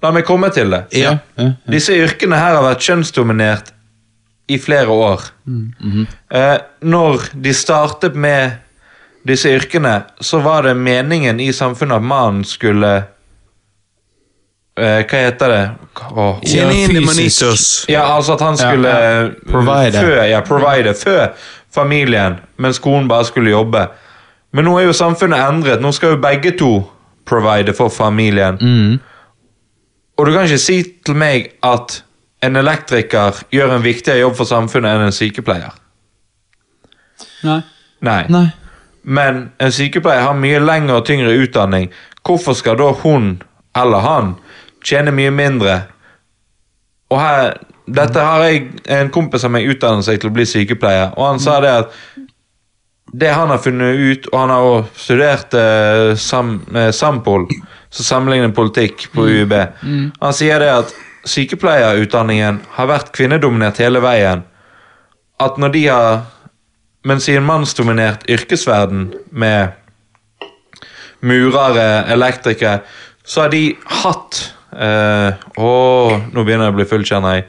la 0.00 0.12
meg 0.16 0.24
komme 0.24 0.48
til 0.56 0.72
det. 0.72 0.80
Ja. 0.96 1.12
Ja, 1.36 1.44
ja. 1.44 1.50
Disse 1.74 1.92
yrkene 2.00 2.38
her 2.40 2.56
har 2.56 2.64
vært 2.64 2.86
kjønnsdominert 2.86 3.74
i 4.50 4.56
flere 4.58 4.90
år. 4.90 5.28
Mm. 5.46 6.06
eh, 6.32 6.56
når 6.82 7.28
de 7.44 7.52
startet 7.54 8.16
med 8.18 8.56
disse 9.28 9.52
yrkene, 9.52 9.98
så 10.24 10.40
var 10.40 10.64
det 10.66 10.72
meningen 10.80 11.40
i 11.44 11.50
samfunnet 11.52 12.00
at 12.00 12.06
mannen 12.08 12.44
skulle 12.48 12.94
eh, 14.80 15.02
Hva 15.04 15.20
heter 15.26 15.52
det? 15.52 15.62
Tjene 16.48 16.72
inn 16.72 16.88
fysisk. 16.88 16.94
demonitos. 16.96 17.64
Ja, 17.92 18.06
altså 18.16 18.38
at 18.38 18.44
han 18.48 18.56
skulle 18.58 18.88
ja. 18.88 19.24
eh, 19.26 19.32
Provide. 19.50 20.00
Fø, 20.00 20.14
ja, 20.32 20.40
provide. 20.46 20.94
Fø 20.96 21.18
familien, 21.74 22.40
mens 22.56 22.78
konen 22.78 23.08
bare 23.08 23.24
skulle 23.24 23.50
jobbe. 23.50 23.86
Men 24.52 24.66
nå 24.66 24.78
er 24.78 24.88
jo 24.88 24.96
samfunnet 24.96 25.38
endret. 25.48 25.82
Nå 25.82 25.92
skal 25.94 26.16
jo 26.16 26.22
begge 26.22 26.52
to 26.58 26.72
provide 27.28 27.74
for 27.76 27.88
familien. 27.88 28.58
Mm. 28.60 28.98
Og 30.18 30.26
du 30.26 30.32
kan 30.32 30.48
ikke 30.48 30.58
si 30.58 30.82
til 31.06 31.16
meg 31.16 31.52
at 31.64 32.00
en 32.44 32.56
elektriker 32.56 33.42
gjør 33.52 33.76
en 33.76 33.84
viktigere 33.84 34.24
jobb 34.24 34.36
for 34.36 34.48
samfunnet 34.48 34.96
enn 34.96 35.06
en 35.06 35.14
sykepleier. 35.14 35.76
Nei. 37.46 37.60
Nei. 38.04 38.24
Nei. 38.32 38.46
Men 39.02 39.46
en 39.60 39.72
sykepleier 39.72 40.26
har 40.26 40.36
mye 40.36 40.60
lengre 40.60 40.98
og 41.00 41.06
tyngre 41.08 41.32
utdanning. 41.40 41.88
Hvorfor 42.26 42.56
skal 42.56 42.78
da 42.80 42.90
hun 43.04 43.32
eller 43.76 44.04
han 44.04 44.34
tjene 44.84 45.12
mye 45.14 45.32
mindre? 45.32 45.76
Og 47.10 47.20
her, 47.20 47.54
Dette 47.90 48.22
har 48.22 48.44
jeg 48.46 48.66
en 48.96 49.10
kompis 49.12 49.44
av 49.46 49.54
meg 49.54 49.68
utdannet 49.70 50.06
seg 50.06 50.20
til 50.20 50.30
å 50.30 50.34
bli 50.34 50.46
sykepleier, 50.46 51.14
og 51.16 51.24
han 51.32 51.40
sa 51.42 51.58
det 51.64 51.72
at 51.82 51.94
det 53.10 53.32
han 53.34 53.50
har 53.50 53.58
funnet 53.58 53.98
ut, 53.98 54.26
og 54.30 54.36
han 54.38 54.52
har 54.54 54.66
også 54.68 55.04
studert 55.04 55.54
eh, 55.58 56.12
sam, 56.14 56.60
eh, 56.76 56.92
Sampol, 56.94 57.48
som 57.90 58.06
sammenligner 58.06 58.52
politikk 58.54 59.08
på 59.14 59.26
UiB, 59.26 59.54
han 60.20 60.36
sier 60.36 60.62
det 60.62 60.70
at 60.70 60.92
sykepleierutdanningen 61.26 62.60
har 62.76 62.88
vært 62.88 63.10
kvinnedominert 63.16 63.80
hele 63.82 64.02
veien. 64.04 64.44
At 65.40 65.58
når 65.58 65.74
de 65.74 65.86
har 65.88 66.20
Mens 67.00 67.30
i 67.32 67.32
en 67.32 67.46
mannsdominert 67.48 68.26
yrkesverden 68.28 69.06
med 69.32 69.70
murere, 71.24 72.04
elektrikere, 72.12 72.82
så 73.24 73.46
har 73.46 73.54
de 73.54 73.62
hatt 74.02 74.40
eh, 74.76 75.40
Å, 75.56 75.70
nå 76.28 76.44
begynner 76.44 76.68
jeg 76.68 76.74
å 76.74 76.76
bli 76.76 76.86
full, 76.90 77.06
kjenner 77.08 77.38
jeg. 77.38 77.46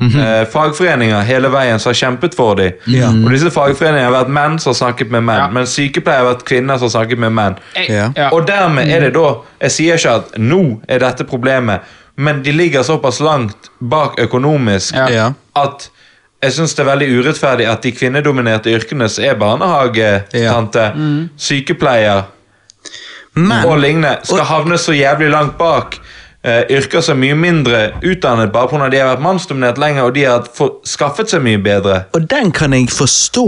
Eh, 0.00 0.44
fagforeninger 0.50 1.22
hele 1.22 1.48
veien 1.48 1.78
som 1.78 1.90
har 1.92 1.94
kjempet 1.94 2.34
for 2.34 2.54
dem. 2.58 2.72
Ja. 2.90 3.08
Og 3.08 3.30
disse 3.30 3.50
fagforeningene 3.54 4.08
har 4.08 4.16
vært 4.24 4.32
menn 4.34 4.58
som 4.58 4.72
har 4.72 4.78
snakket 4.80 5.10
med 5.10 5.22
menn, 5.22 5.36
Ja. 5.38 5.48
men 5.48 5.66
sykepleiere 5.70 6.24
har 6.24 6.34
vært 6.34 6.44
kvinner 6.44 6.78
som 6.78 6.88
har 6.90 6.94
snakket 6.96 7.18
med 7.18 7.32
menn. 7.32 7.56
Ja. 7.88 8.10
Ja. 8.16 8.30
Og 8.32 8.46
dermed 8.46 8.88
er 8.90 9.00
det 9.00 9.12
da 9.14 9.36
Jeg 9.62 9.70
sier 9.70 9.94
ikke 9.96 10.14
at 10.16 10.38
nå 10.38 10.80
er 10.88 10.98
dette 10.98 11.24
problemet, 11.24 11.80
men 12.16 12.42
de 12.42 12.52
ligger 12.52 12.82
såpass 12.82 13.20
langt 13.20 13.70
bak 13.80 14.18
økonomisk 14.18 14.94
at 15.56 15.88
jeg 16.42 16.52
syns 16.52 16.74
det 16.74 16.84
er 16.86 16.90
veldig 16.96 17.08
urettferdig 17.24 17.66
at 17.70 17.82
de 17.82 17.92
kvinnedominerte 17.92 18.66
yrkene 18.74 19.08
som 19.08 19.24
er 19.24 19.34
barnehagetante, 19.34 20.92
sykepleier 21.38 22.24
Men 23.36 23.64
og 23.66 23.78
lignende, 23.82 24.18
skal 24.22 24.44
havne 24.46 24.76
så 24.78 24.92
jævlig 24.94 25.30
langt 25.30 25.56
bak. 25.58 25.96
Eh, 26.44 26.62
yrker 26.76 27.00
som 27.04 27.16
er 27.16 27.22
mye 27.24 27.38
mindre 27.40 27.80
utdannet 28.04 28.52
bare 28.52 28.68
pga. 28.68 28.88
de 28.92 28.98
har 29.00 29.10
vært 29.16 29.22
mannsdominert 29.24 29.78
lenger, 29.80 30.02
og 30.08 30.14
de 30.14 30.24
har 30.28 30.44
for, 30.54 30.78
skaffet 30.84 31.30
seg 31.32 31.42
mye 31.42 31.58
bedre. 31.64 32.04
Og 32.14 32.28
den 32.30 32.52
kan 32.52 32.72
jeg 32.76 32.88
forstå. 32.92 33.46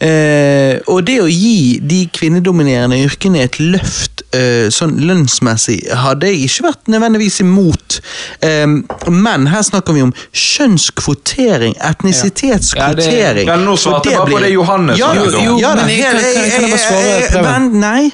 Eh, 0.00 0.78
og 0.86 1.04
det 1.08 1.18
å 1.22 1.28
gi 1.30 1.78
de 1.82 2.02
kvinnedominerende 2.12 2.98
yrkene 3.06 3.42
et 3.46 3.58
løft 3.60 4.22
eh, 4.36 4.68
sånn 4.72 4.96
lønnsmessig, 5.08 5.80
hadde 6.04 6.30
jeg 6.30 6.46
ikke 6.48 6.68
vært 6.68 6.92
nødvendigvis 6.92 7.40
imot. 7.44 7.98
Eh, 8.44 8.66
men 9.10 9.46
her 9.52 9.62
snakker 9.66 9.96
vi 9.96 10.04
om 10.06 10.14
kjønnskvotering, 10.32 11.76
etnisitetskvotering. 11.80 13.48
Ja, 13.48 13.56
nå 13.60 13.76
svarte 13.80 14.10
jeg 14.12 14.18
bare 14.20 14.30
på 14.36 14.40
det 14.44 14.52
Johannes 14.54 14.98
ja, 15.00 15.12
jo, 15.16 15.24
jo, 15.30 15.44
jo, 15.50 15.58
ja, 15.62 15.74
men 15.74 15.88
jeg- 15.88 16.02
kan- 16.02 16.20
kan- 16.20 16.62
jeg 16.62 16.70
bare 16.70 16.78
svare, 16.78 17.70
Nei. 17.72 18.12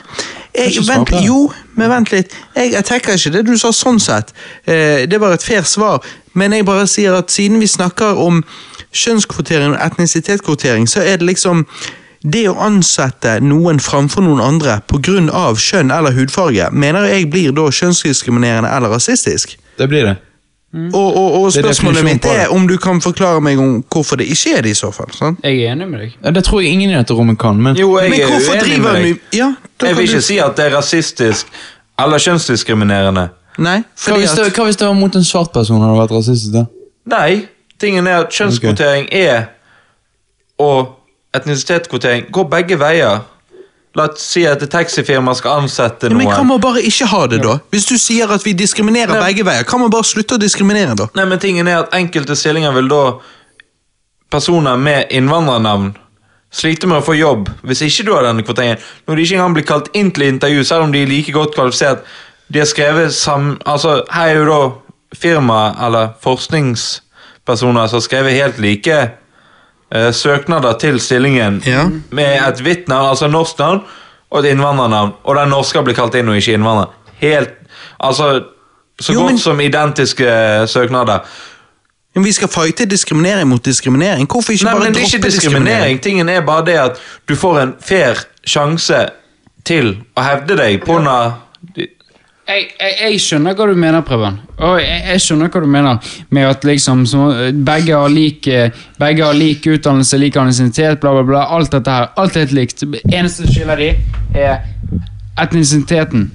Jeg, 0.54 0.82
vent, 0.88 1.10
jo, 1.22 1.52
men 1.78 1.92
vent 1.92 2.12
litt. 2.12 2.34
Jeg, 2.56 2.72
jeg 2.74 2.86
tenker 2.88 3.18
ikke 3.18 3.34
det 3.36 3.44
du 3.46 3.54
sa 3.58 3.70
sånn 3.74 4.00
sett. 4.02 4.34
Eh, 4.66 5.06
det 5.10 5.20
var 5.22 5.36
et 5.36 5.44
fair 5.44 5.66
svar. 5.68 6.02
Men 6.38 6.54
jeg 6.54 6.66
bare 6.68 6.86
sier 6.90 7.16
at 7.18 7.32
siden 7.32 7.62
vi 7.62 7.70
snakker 7.70 8.18
om 8.18 8.42
kjønnskvotering 8.94 9.74
og 9.74 9.80
etnisitetskvotering, 9.84 10.88
så 10.90 11.02
er 11.06 11.20
det 11.20 11.30
liksom 11.30 11.64
det 12.26 12.48
å 12.50 12.56
ansette 12.66 13.36
noen 13.44 13.78
framfor 13.82 14.24
noen 14.26 14.42
andre 14.42 14.80
pga. 14.90 15.54
kjønn 15.54 15.90
eller 15.94 16.16
hudfarge, 16.16 16.70
mener 16.72 17.06
jeg 17.06 17.30
blir 17.30 17.52
da 17.54 17.68
kjønnsdiskriminerende 17.70 18.70
eller 18.70 18.90
rasistisk. 18.90 19.58
Det 19.78 19.88
blir 19.88 20.04
det. 20.04 20.16
Og, 20.74 21.16
og, 21.16 21.32
og 21.32 21.52
Det 21.52 21.58
er 21.58 21.62
spørsmålet 21.62 22.04
mitt 22.04 22.24
er 22.28 22.50
om 22.52 22.66
du 22.68 22.74
kan 22.76 23.00
forklare 23.00 23.40
meg 23.40 23.58
om 23.58 23.78
hvorfor 23.88 24.16
det 24.20 24.26
ikke 24.28 24.58
er 24.58 24.62
det 24.66 24.70
i 24.70 24.74
så 24.76 24.90
fall. 24.92 25.08
sant? 25.16 25.38
Jeg 25.42 25.62
er 25.64 25.72
enig 25.72 25.86
med 25.88 26.00
deg. 26.00 26.16
Ja, 26.24 26.30
det 26.30 26.42
tror 26.44 26.60
jeg 26.60 26.72
ingen 26.76 26.90
i 26.90 26.94
dette 26.94 27.14
rommet 27.16 27.38
kan, 27.40 27.56
men 27.62 27.76
Jo, 27.76 27.94
jeg 27.98 28.10
Men 28.10 28.20
er 28.20 28.26
hvorfor 28.26 28.52
uenig 28.52 28.64
driver 28.66 28.92
med 28.92 29.02
vi. 29.02 29.14
Ja, 29.38 29.46
Jeg 29.82 29.88
vil 29.88 29.96
vil 29.96 30.06
du- 30.06 30.12
ikke 30.12 30.20
si 30.22 30.38
at 30.38 30.56
det 30.56 30.66
er 30.66 30.76
rasistisk 30.76 31.46
eller 31.98 32.18
kjønnsdiskriminerende. 32.18 33.28
Nei, 33.58 33.78
hva 34.04 34.16
hvis, 34.18 34.30
det, 34.30 34.44
at 34.46 34.52
hva 34.58 34.64
hvis 34.68 34.76
det 34.76 34.86
var 34.86 34.94
mot 34.94 35.16
en 35.16 35.24
svart 35.24 35.52
person 35.52 35.80
hadde 35.80 35.96
vært 35.98 36.10
rasistisk? 36.18 36.52
da? 36.52 36.64
Nei, 37.16 37.46
tingen 37.80 38.06
er 38.06 38.20
at 38.26 38.30
kjønnskvotering 38.30 39.08
er 39.12 39.46
og 40.58 40.88
etnisitetskvotering 41.34 42.28
går 42.32 42.44
begge 42.50 42.78
veier. 42.80 43.20
La 43.96 44.04
oss 44.04 44.20
si 44.20 44.44
at 44.46 44.62
et 44.62 44.70
taxifirma 44.70 45.32
skal 45.36 45.62
ansette 45.62 46.10
Ja, 46.10 46.16
men 46.16 46.28
kan 46.28 46.46
man 46.46 46.60
bare 46.60 46.82
ikke 46.84 47.06
ha 47.08 47.22
det, 47.30 47.40
da? 47.44 47.56
Hvis 47.72 47.88
du 47.88 47.96
sier 47.98 48.30
at 48.34 48.44
vi 48.44 48.52
diskriminerer 48.52 49.16
Nei. 49.16 49.30
begge 49.30 49.46
veier, 49.48 49.64
kan 49.68 49.80
man 49.80 49.92
bare 49.92 50.06
slutte 50.06 50.36
å 50.36 50.42
diskriminere, 50.42 50.96
da? 50.98 51.08
Nei, 51.16 51.24
men 51.30 51.40
tingen 51.42 51.70
er 51.70 51.84
at 51.84 51.96
Enkelte 51.96 52.36
stillinger 52.36 52.74
vil 52.76 52.90
da 52.92 53.02
personer 54.28 54.76
med 54.76 55.08
innvandrernavn 55.16 55.94
slite 56.52 56.88
med 56.88 57.00
å 57.00 57.04
få 57.04 57.16
jobb 57.16 57.48
hvis 57.66 57.82
ikke 57.86 58.06
du 58.08 58.12
har 58.14 58.28
denne 58.28 58.44
kvoteringen. 58.44 58.80
Når 59.08 59.16
de 59.16 59.24
ikke 59.24 59.38
engang 59.38 59.56
blir 59.56 59.68
kalt 59.68 59.88
inn 59.96 60.12
til 60.12 60.28
intervju, 60.28 60.64
selv 60.68 60.86
om 60.86 60.92
de 60.92 61.02
er 61.02 61.10
like 61.10 61.32
godt 61.32 61.56
kvalifisert. 61.56 62.04
De 62.48 62.62
har 62.62 62.68
skrevet 62.68 63.14
sam... 63.14 63.56
Altså, 63.68 64.02
her 64.12 64.32
er 64.32 64.38
jo 64.40 64.46
da 64.48 64.60
firma 65.16 65.60
eller 65.86 66.12
forskningspersoner 66.24 67.88
som 67.88 68.00
har 68.00 68.04
skrevet 68.04 68.36
helt 68.36 68.60
like 68.60 69.00
eh, 69.92 70.10
søknader 70.12 70.78
til 70.78 71.00
stillingen 71.00 71.62
Ja. 71.66 71.84
med 72.10 72.40
et 72.48 72.60
hvitt 72.62 72.88
navn, 72.88 73.08
altså 73.08 73.28
norsk 73.28 73.58
navn, 73.58 73.80
og 74.30 74.44
et 74.44 74.50
innvandrernavn. 74.52 75.12
Og 75.24 75.36
den 75.36 75.48
norske 75.48 75.82
blir 75.82 75.94
kalt 75.94 76.14
inn 76.14 76.28
og 76.28 76.36
ikke 76.36 76.52
innvandrer. 76.58 76.86
Helt 77.20 77.50
Altså 78.00 78.42
så 79.02 79.12
Jo, 79.12 79.20
godt 79.20 79.30
men- 79.30 79.38
som 79.38 79.60
identiske 79.60 80.66
søknader. 80.66 81.18
Men 82.14 82.24
vi 82.24 82.32
skal 82.32 82.48
fighte 82.48 82.84
diskriminering 82.86 83.48
mot 83.48 83.64
diskriminering. 83.64 84.26
Hvorfor 84.26 84.52
ikke 84.52 84.64
Nei, 84.64 84.72
bare 84.72 84.84
men 84.84 84.94
det 84.94 85.02
er 85.02 85.06
ikke 85.16 85.26
diskriminering. 85.26 86.00
Tingen 86.02 86.28
er 86.28 86.40
bare 86.40 86.64
det 86.66 86.74
at 86.78 86.98
du 87.28 87.34
får 87.36 87.60
en 87.62 87.74
fair 87.80 88.14
sjanse 88.46 89.08
til 89.64 89.96
å 90.16 90.22
hevde 90.22 90.56
deg 90.56 90.80
på 90.80 90.86
grunn 90.94 91.06
av 91.08 91.32
Jeg, 92.48 92.70
jeg, 92.80 92.94
jeg 93.02 93.20
skjønner 93.20 93.56
hva 93.56 93.66
du 93.68 93.74
mener, 93.76 94.00
Preben. 94.08 94.38
Og 94.64 94.78
jeg, 94.80 95.02
jeg 95.10 95.20
skjønner 95.20 95.50
hva 95.52 95.60
du 95.60 95.68
mener 95.68 96.12
med 96.32 96.48
at 96.48 96.64
liksom 96.64 97.04
så, 97.06 97.26
begge, 97.52 97.92
har 97.92 98.08
lik, 98.08 98.48
begge 98.98 99.26
har 99.26 99.36
lik 99.36 99.68
utdannelse, 99.68 100.18
lik 100.18 100.38
ansiennitet, 100.40 101.00
bla, 101.02 101.12
bla, 101.18 101.26
bla. 101.28 101.44
Alt 101.58 101.76
dette 101.76 101.92
her. 101.92 102.08
Alt 102.16 102.36
er 102.36 102.46
helt 102.46 102.56
likt. 102.56 102.86
Eneste 103.04 103.44
som 103.44 103.52
skiller 103.52 103.84
de, 103.84 103.90
er 104.32 104.64
etnisiteten 105.38 106.30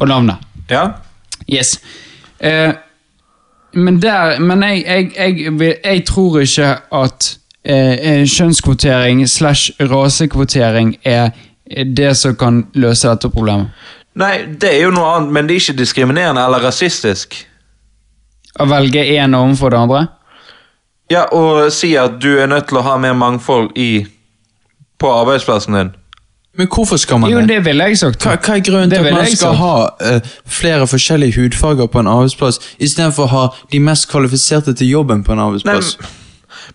og 0.00 0.08
navnet. 0.08 0.42
Ja? 0.70 0.88
Yes. 1.46 1.80
Eh, 2.40 2.72
men 3.72 4.02
der, 4.02 4.40
men 4.40 4.62
jeg, 4.62 5.12
jeg, 5.84 6.04
tror 6.06 6.40
ikke 6.40 6.74
at 6.92 7.38
eh, 7.64 8.24
kjønnskvotering 8.26 9.28
slash 9.28 9.70
rasekvotering 9.80 10.96
er 11.04 11.30
det 11.96 12.16
som 12.16 12.36
kan 12.36 12.64
løse 12.74 13.08
dette 13.08 13.30
problemet. 13.30 13.70
Nei, 14.16 14.46
det 14.60 14.70
er 14.72 14.86
jo 14.86 14.92
noe 14.96 15.10
annet, 15.16 15.32
men 15.36 15.48
det 15.48 15.56
er 15.58 15.60
ikke 15.66 15.78
diskriminerende 15.82 16.40
eller 16.46 16.62
rasistisk. 16.64 17.36
Å 18.56 18.64
velge 18.70 19.02
én 19.12 19.36
overfor 19.36 19.74
det 19.74 19.78
andre? 19.82 20.06
Ja, 21.12 21.26
og 21.36 21.68
si 21.72 21.92
at 22.00 22.16
du 22.22 22.32
er 22.40 22.48
nødt 22.50 22.70
til 22.70 22.80
å 22.80 22.84
ha 22.86 22.96
mer 22.98 23.12
mangfold 23.14 23.76
i 23.78 24.06
på 24.98 25.10
arbeidsplassen 25.12 25.76
din. 25.76 25.92
Men 26.56 26.70
hvorfor 26.72 26.96
skal 26.96 27.18
man 27.20 27.28
Jo, 27.30 27.42
det? 27.44 27.48
det 27.52 27.64
ville 27.66 27.84
jeg 27.90 27.98
sagt. 28.00 28.24
Hva, 28.24 28.38
hva 28.40 28.54
er 28.56 28.62
grunnen 28.64 28.90
Det 28.90 28.98
til 29.02 29.06
at 29.06 29.12
man 29.12 29.26
skal 29.28 29.36
sagt. 29.36 29.58
ha 29.60 30.16
uh, 30.16 30.36
flere 30.48 30.86
forskjellige 30.88 31.36
hudfarger 31.36 31.86
på 31.92 32.00
en 32.00 32.08
arbeidsplass, 32.08 32.58
istedenfor 32.80 33.26
å 33.28 33.32
ha 33.34 33.42
de 33.72 33.80
mest 33.84 34.08
kvalifiserte 34.08 34.72
til 34.74 34.88
jobben 34.94 35.20
på 35.26 35.36
en 35.36 35.42
Nei, 35.42 35.50
arbeidsplass? 35.50 35.98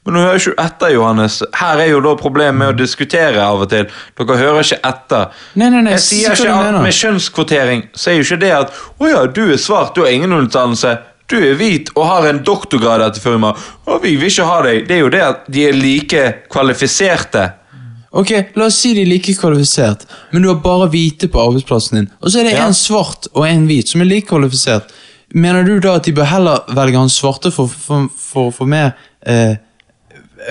Men 0.05 0.13
nå 0.15 0.23
hører 0.23 0.39
ikke 0.39 0.53
du 0.55 0.61
etter, 0.63 0.93
Johannes. 0.95 1.43
Her 1.59 1.77
er 1.83 1.89
jo 1.91 1.99
da 2.01 2.15
problemet 2.19 2.57
med 2.59 2.73
å 2.73 2.77
diskutere 2.77 3.43
av 3.43 3.61
og 3.65 3.69
til. 3.69 3.85
Dere 4.17 4.37
hører 4.41 4.63
ikke 4.65 4.79
etter. 4.91 5.29
Nei, 5.55 5.69
nei, 5.69 5.81
nei, 5.85 5.91
Jeg 5.97 6.03
sier 6.07 6.33
ikke 6.35 6.49
du 6.49 6.51
at 6.55 6.81
med 6.81 6.97
kjønnskvotering 6.97 7.85
så 7.93 8.11
er 8.11 8.19
jo 8.19 8.25
ikke 8.27 8.39
det 8.41 8.51
at 8.57 8.73
Å 9.01 9.09
ja, 9.09 9.23
du 9.27 9.43
er 9.51 9.57
svart, 9.61 9.95
du 9.95 10.01
har 10.05 10.11
ingen 10.15 10.33
utdannelse. 10.37 10.97
Du 11.31 11.37
er 11.39 11.55
hvit 11.55 11.89
og 11.95 12.05
har 12.09 12.25
en 12.27 12.41
doktorgrad 12.43 13.01
etter 13.05 13.21
firma, 13.23 13.53
Og 13.87 14.01
vi 14.03 14.15
vil 14.19 14.27
ikke 14.27 14.47
ha 14.49 14.61
deg. 14.65 14.85
Det 14.87 14.95
er 14.97 15.03
jo 15.05 15.09
det 15.13 15.21
at 15.23 15.45
de 15.47 15.67
er 15.69 15.73
like 15.77 16.23
kvalifiserte. 16.51 17.51
Ok, 18.11 18.31
La 18.59 18.65
oss 18.67 18.75
si 18.81 18.91
de 18.93 19.05
er 19.05 19.07
like 19.07 19.31
kvalifisert, 19.39 20.01
men 20.33 20.43
du 20.43 20.49
har 20.49 20.57
bare 20.59 20.89
hvite 20.91 21.29
på 21.31 21.39
arbeidsplassen 21.39 21.95
din. 22.01 22.09
Og 22.19 22.31
så 22.33 22.41
er 22.41 22.43
det 22.49 22.57
Ja. 22.57 22.65
en 22.67 22.73
svart 22.73 23.27
og 23.33 23.45
en 23.47 23.65
hvit 23.67 23.87
som 23.87 24.01
er 24.01 24.05
like 24.09 24.27
kvalifisert. 24.27 24.91
Mener 25.33 25.63
du 25.63 25.79
da 25.79 25.95
at 25.95 26.03
de 26.03 26.11
bør 26.11 26.27
heller 26.27 26.59
velge 26.75 26.97
han 26.99 27.07
svarte 27.07 27.51
for 27.55 27.69
å 27.71 28.51
få 28.51 28.65
mer 28.67 28.91
eh, 29.25 29.55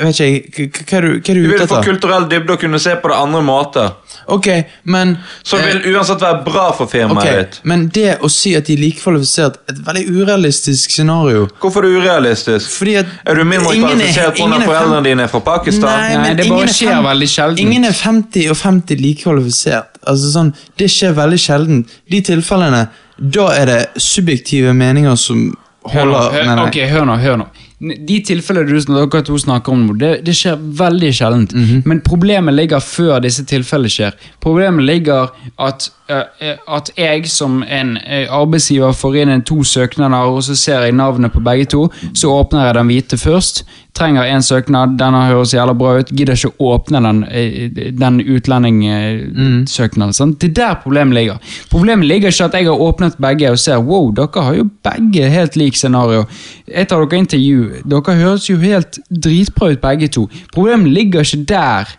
vet 0.03 0.21
ikke, 0.21 0.69
hva- 0.71 0.85
hva 0.91 0.97
er 0.99 1.03
du, 1.03 1.09
hva 1.09 1.31
er 1.31 1.35
du 1.35 1.43
Du 1.43 1.49
vil 1.51 1.67
få 1.69 1.83
kulturell 1.85 2.29
dybde 2.31 2.53
og 2.55 2.61
kunne 2.63 2.79
se 2.81 2.95
på 3.03 3.09
det 3.11 3.17
andre 3.17 3.41
måter. 3.43 3.91
Ok, 4.31 4.47
men 4.85 5.17
Som 5.43 5.59
eh, 5.61 5.67
vil 5.81 5.95
uansett 5.97 6.21
være 6.23 6.45
bra 6.45 6.71
for 6.77 6.87
firmaet 6.87 7.19
ok, 7.25 7.39
ditt. 7.41 7.61
Men 7.65 7.89
det 7.89 8.19
å 8.23 8.29
si 8.31 8.53
at 8.55 8.67
de 8.69 8.75
er 8.77 8.83
likekvalifisert, 8.85 9.57
er 9.67 9.73
et 9.75 9.81
veldig 9.87 10.05
urealistisk 10.21 10.91
scenario. 10.95 11.49
Hvorfor 11.61 11.83
er 11.85 11.91
det 11.91 12.03
urealistisk? 12.05 12.71
Fordi 12.79 12.95
at 13.01 13.07
Er 13.27 13.35
du 13.35 13.45
mindre 13.45 13.73
er- 13.75 13.81
kvalifisert 13.83 14.35
pga. 14.37 14.45
ingen 14.45 14.63
er 14.63 14.67
foreldrene 14.67 15.05
dine 15.05 15.23
er 15.23 15.29
fra 15.29 15.41
Pakistan? 15.41 15.89
Nei, 15.91 16.15
Nei, 16.15 16.23
men 16.29 16.37
det 16.37 16.49
bare 16.49 16.63
er 16.63 16.75
skjer 16.77 16.95
fem- 16.95 17.05
veldig 17.11 17.29
sjelden. 17.35 17.59
Ingen 17.67 17.85
er 17.85 17.93
50 17.93 18.51
og 18.51 18.57
50 18.57 18.97
likekvalifisert. 19.01 19.87
Altså 20.07 20.31
sånn, 20.37 20.55
Det 20.77 20.87
skjer 20.89 21.13
veldig 21.15 21.39
sjelden. 21.39 21.87
De 22.11 22.21
tilfellene, 22.23 22.89
da 23.19 23.49
er 23.53 23.67
det 23.67 23.81
subjektive 24.01 24.73
meninger 24.75 25.17
som 25.19 25.57
Hør 25.91 26.05
nå, 26.05 26.13
holder 26.13 26.45
hør, 26.45 26.69
okay, 26.69 26.85
ok, 26.85 26.91
hør 26.93 27.05
nå, 27.07 27.17
hør 27.19 27.37
nå. 27.41 27.47
De 27.81 28.19
tilfellene 28.21 28.69
du, 28.69 28.77
dere 28.93 29.23
to 29.25 29.39
snakker 29.41 29.73
om 29.73 29.87
det, 29.99 30.11
det 30.27 30.35
skjer 30.37 30.59
veldig 30.61 31.13
sjeldent. 31.17 31.53
-hmm. 31.53 31.83
Men 31.85 32.01
problemet 32.01 32.55
ligger 32.55 32.79
før 32.79 33.19
disse 33.19 33.45
tilfellene 33.45 33.89
skjer. 33.89 34.13
Problemet 34.41 34.85
ligger 34.85 35.33
at, 35.59 35.91
uh, 36.11 36.77
at 36.77 36.91
jeg 36.97 37.29
som 37.29 37.63
en 37.63 37.97
eh, 37.97 38.27
arbeidsgiver 38.31 38.93
får 38.93 39.17
inn 39.17 39.29
en 39.29 39.43
to 39.43 39.65
søknader, 39.65 40.17
og 40.17 40.43
så 40.43 40.57
ser 40.57 40.81
jeg 40.81 40.93
navnet 40.93 41.33
på 41.33 41.41
begge 41.41 41.65
to. 41.65 41.93
Så 42.15 42.29
åpner 42.29 42.67
jeg 42.67 42.75
den 42.75 42.87
hvite 42.87 43.17
først. 43.17 43.65
Trenger 43.95 44.23
en 44.23 44.43
søknad, 44.43 44.95
denne 45.01 45.25
høres 45.27 45.55
jævla 45.55 45.75
bra 45.75 45.97
ut. 45.99 46.11
Gidder 46.15 46.39
ikke 46.39 46.53
å 46.53 46.75
åpne 46.77 47.01
den, 47.03 47.25
eh, 47.25 47.71
den 47.91 48.21
utlendingsøknaden. 48.21 50.15
Mm. 50.15 50.35
Det 50.39 50.51
er 50.51 50.55
der 50.55 50.75
problemet 50.83 51.15
ligger. 51.15 51.39
Problemet 51.71 52.07
ligger 52.07 52.29
ikke 52.31 52.45
at 52.45 52.55
jeg 52.55 52.69
har 52.69 52.85
åpnet 52.87 53.19
begge 53.21 53.51
og 53.51 53.59
ser 53.59 53.83
wow, 53.83 54.11
dere 54.13 54.43
har 54.43 54.55
jo 54.55 54.69
begge 54.85 55.31
helt 55.31 55.57
lik 55.57 55.77
scenario. 55.77 56.27
Jeg 56.69 56.89
tar 56.89 57.05
dere 57.05 57.19
intervju. 57.19 57.83
Dere 57.85 58.17
høres 58.17 58.51
jo 58.51 58.57
helt 58.57 58.99
dritbra 59.11 59.73
ut 59.73 59.81
begge 59.81 60.09
to. 60.09 60.29
Problemet 60.55 60.93
ligger 60.93 61.21
ikke 61.21 61.45
der. 61.49 61.97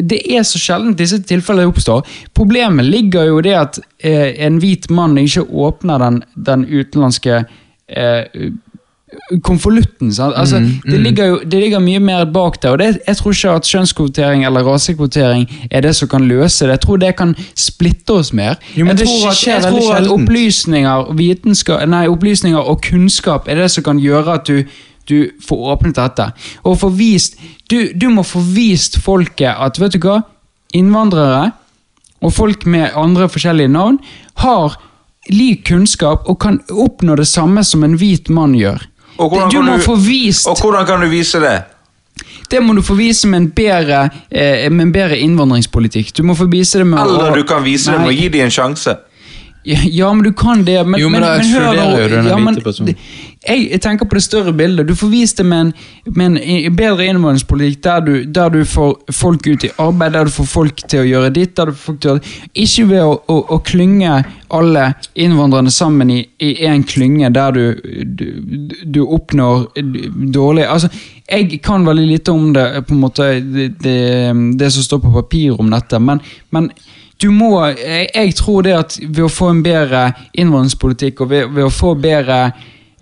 Det 0.00 0.20
er 0.36 0.42
så 0.44 0.58
sjelden 0.60 0.94
disse 0.94 1.22
tilfellene 1.24 1.70
oppstår. 1.70 2.06
Problemet 2.34 2.84
ligger 2.84 3.24
jo 3.24 3.38
i 3.38 3.42
det 3.42 3.54
at 3.56 3.78
eh, 4.04 4.34
en 4.46 4.58
hvit 4.60 4.90
mann 4.90 5.18
ikke 5.18 5.46
åpner 5.48 5.98
den, 5.98 6.22
den 6.36 6.66
utenlandske 6.68 7.44
eh, 7.88 8.52
konvolutten. 9.42 10.12
Altså, 10.36 10.60
det, 10.84 11.00
ligger 11.00 11.26
jo, 11.26 11.38
det 11.44 11.60
ligger 11.60 11.80
mye 11.80 12.00
mer 12.00 12.24
bak 12.32 12.62
der. 12.62 12.70
og 12.70 12.78
det, 12.78 12.98
Jeg 13.06 13.16
tror 13.16 13.32
ikke 13.32 13.50
at 13.50 13.68
kjønnskvotering 13.68 14.44
eller 14.46 14.66
rasekvotering 14.66 15.48
er 15.70 15.80
det 15.80 15.94
som 15.96 16.08
kan 16.08 16.28
løse 16.28 16.64
det. 16.64 16.70
Jeg 16.70 16.80
tror 16.80 16.96
det 16.96 17.16
kan 17.16 17.34
splitte 17.54 18.10
oss 18.10 18.32
mer. 18.32 18.58
Jo, 18.76 18.84
men 18.84 18.96
jeg 18.96 18.98
det 18.98 19.06
tror 19.06 19.30
at, 19.30 19.46
jeg 19.46 19.62
tror 19.62 19.94
at 19.94 20.08
opplysninger, 20.08 21.86
nei, 21.86 22.06
opplysninger 22.08 22.58
og 22.58 22.82
kunnskap 22.82 23.48
er 23.48 23.62
det 23.62 23.70
som 23.70 23.84
kan 23.84 23.98
gjøre 23.98 24.34
at 24.34 24.46
du, 24.46 24.62
du 25.08 25.30
får 25.46 25.70
åpnet 25.72 25.96
dette. 25.96 26.30
Og 26.64 26.78
få 26.78 26.88
vist, 26.88 27.40
du, 27.70 27.92
du 27.94 28.08
må 28.08 28.22
få 28.22 28.40
vist 28.40 29.00
folket 29.00 29.54
at 29.56 29.80
vet 29.80 29.96
du 29.96 30.04
hva, 30.04 30.20
innvandrere 30.76 31.50
og 32.20 32.34
folk 32.34 32.66
med 32.66 32.92
andre 32.98 33.28
forskjellige 33.30 33.72
navn 33.72 33.98
har 34.42 34.76
lik 35.32 35.66
kunnskap 35.68 36.28
og 36.28 36.40
kan 36.42 36.60
oppnå 36.70 37.16
det 37.18 37.28
samme 37.28 37.64
som 37.64 37.84
en 37.84 37.96
hvit 38.00 38.28
mann 38.32 38.56
gjør. 38.58 38.82
Du 39.18 39.60
må 39.62 39.78
få 39.82 39.96
vist 39.96 40.46
Og 40.46 40.56
hvordan 40.62 40.86
kan 40.86 41.00
du 41.00 41.08
vise 41.10 41.40
det? 41.42 41.56
Det 42.50 42.62
må 42.62 42.72
du 42.74 42.80
få 42.82 42.94
vise 42.96 43.28
med 43.28 43.36
en 43.42 43.50
bedre, 43.50 44.08
eh, 44.30 44.70
med 44.70 44.86
en 44.86 44.92
bedre 44.92 45.18
innvandringspolitikk. 45.18 46.14
Du 46.16 46.22
må 46.22 46.34
få 46.34 46.46
vise 46.50 46.78
det 46.78 46.86
med 46.86 46.98
å- 46.98 47.04
Eller 47.04 47.36
du 47.36 47.42
kan 47.44 47.62
vise 47.64 47.92
det 47.92 47.98
med 48.00 48.08
å 48.08 48.16
gi 48.16 48.28
dem 48.28 48.46
en 48.46 48.50
sjanse. 48.50 48.96
Ja, 49.68 50.12
men 50.14 50.24
du 50.24 50.32
kan 50.32 50.62
det. 50.64 50.78
Men, 50.86 51.00
Jo, 51.00 51.08
men 51.12 51.20
da 51.24 51.34
hør 51.34 51.40
ekskluderer 51.42 52.22
nå- 52.22 52.30
ja, 52.30 52.36
men. 52.40 52.56
Jeg, 53.48 53.68
jeg 53.70 53.80
tenker 53.84 54.08
på 54.10 54.16
det 54.18 54.22
større 54.24 54.52
bildet. 54.56 54.88
Du 54.88 54.94
får 54.98 55.10
vist 55.12 55.36
det 55.38 55.44
med 55.46 55.60
en, 55.60 55.72
med 56.16 56.38
en 56.42 56.74
bedre 56.76 57.04
innvandringspolitikk 57.06 57.82
der 57.84 58.00
du, 58.06 58.12
der 58.24 58.48
du 58.54 58.64
får 58.66 58.96
folk 59.14 59.46
ut 59.46 59.64
i 59.64 59.70
arbeid, 59.78 60.12
der 60.16 60.24
du 60.24 60.32
får 60.34 60.48
folk 60.50 60.82
til 60.90 61.04
å 61.04 61.06
gjøre 61.06 61.30
ditt. 61.36 61.54
der 61.56 61.70
du 61.70 61.76
får 61.76 61.84
folk 61.92 62.00
til 62.02 62.16
å, 62.16 62.18
Ikke 62.64 62.86
ved 62.90 63.04
å, 63.04 63.12
å, 63.28 63.38
å 63.54 63.60
klynge 63.68 64.16
alle 64.50 64.88
innvandrerne 65.14 65.70
sammen 65.70 66.10
i 66.16 66.22
én 66.40 66.82
klynge 66.88 67.30
der 67.36 67.52
du, 67.52 67.64
du, 68.04 68.26
du 68.84 69.00
oppnår 69.04 69.68
dårlig 70.32 70.64
Altså, 70.66 70.88
jeg 71.28 71.60
kan 71.62 71.84
veldig 71.86 72.06
lite 72.08 72.32
om 72.32 72.52
det, 72.56 72.66
på 72.88 72.94
en 72.96 73.02
måte, 73.04 73.26
det, 73.44 73.68
det, 73.84 73.98
det 74.58 74.70
som 74.72 74.82
står 74.86 75.02
på 75.04 75.12
papir 75.12 75.60
om 75.60 75.68
dette, 75.70 76.00
men, 76.00 76.20
men 76.56 76.70
du 77.20 77.30
må, 77.34 77.52
jeg, 77.66 78.08
jeg 78.14 78.34
tror 78.38 78.62
det 78.62 78.74
at 78.78 78.98
ved 79.02 79.24
å 79.26 79.30
få 79.32 79.50
en 79.52 79.62
bedre 79.64 80.12
innvandringspolitikk 80.38 81.24
og 81.24 81.30
ved, 81.32 81.48
ved 81.54 81.66
å 81.66 81.72
få 81.72 81.94
bedre 81.98 82.40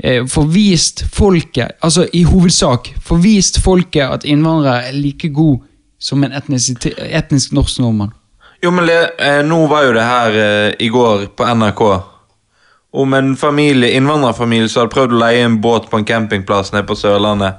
eh, 0.01 0.23
Få 0.29 0.47
vist 0.53 1.05
folket, 1.13 1.77
altså 1.85 2.07
i 2.17 2.23
hovedsak, 2.29 2.95
få 3.05 3.19
vist 3.21 3.61
folket 3.65 4.09
at 4.09 4.25
innvandrere 4.25 4.89
er 4.91 4.97
like 4.97 5.29
god 5.37 5.65
som 5.99 6.25
en 6.25 6.33
etnisk 6.33 7.53
norsk 7.57 7.81
nordmann. 7.81 8.13
Jo, 8.65 8.71
men 8.73 8.89
eh, 8.89 9.41
nå 9.45 9.63
var 9.69 9.87
jo 9.87 9.95
det 9.97 10.05
her 10.05 10.37
eh, 10.41 10.75
i 10.85 10.89
går 10.93 11.27
på 11.37 11.49
NRK. 11.61 11.83
Om 12.97 13.15
en 13.19 13.33
familie, 13.37 13.93
innvandrerfamilie 13.99 14.69
som 14.73 14.83
hadde 14.85 14.95
prøvd 14.95 15.13
å 15.17 15.21
leie 15.21 15.45
en 15.45 15.59
båt 15.61 15.91
på 15.93 16.01
en 16.01 16.07
campingplass 16.09 16.73
nede 16.73 16.87
på 16.89 16.97
Sørlandet. 16.97 17.59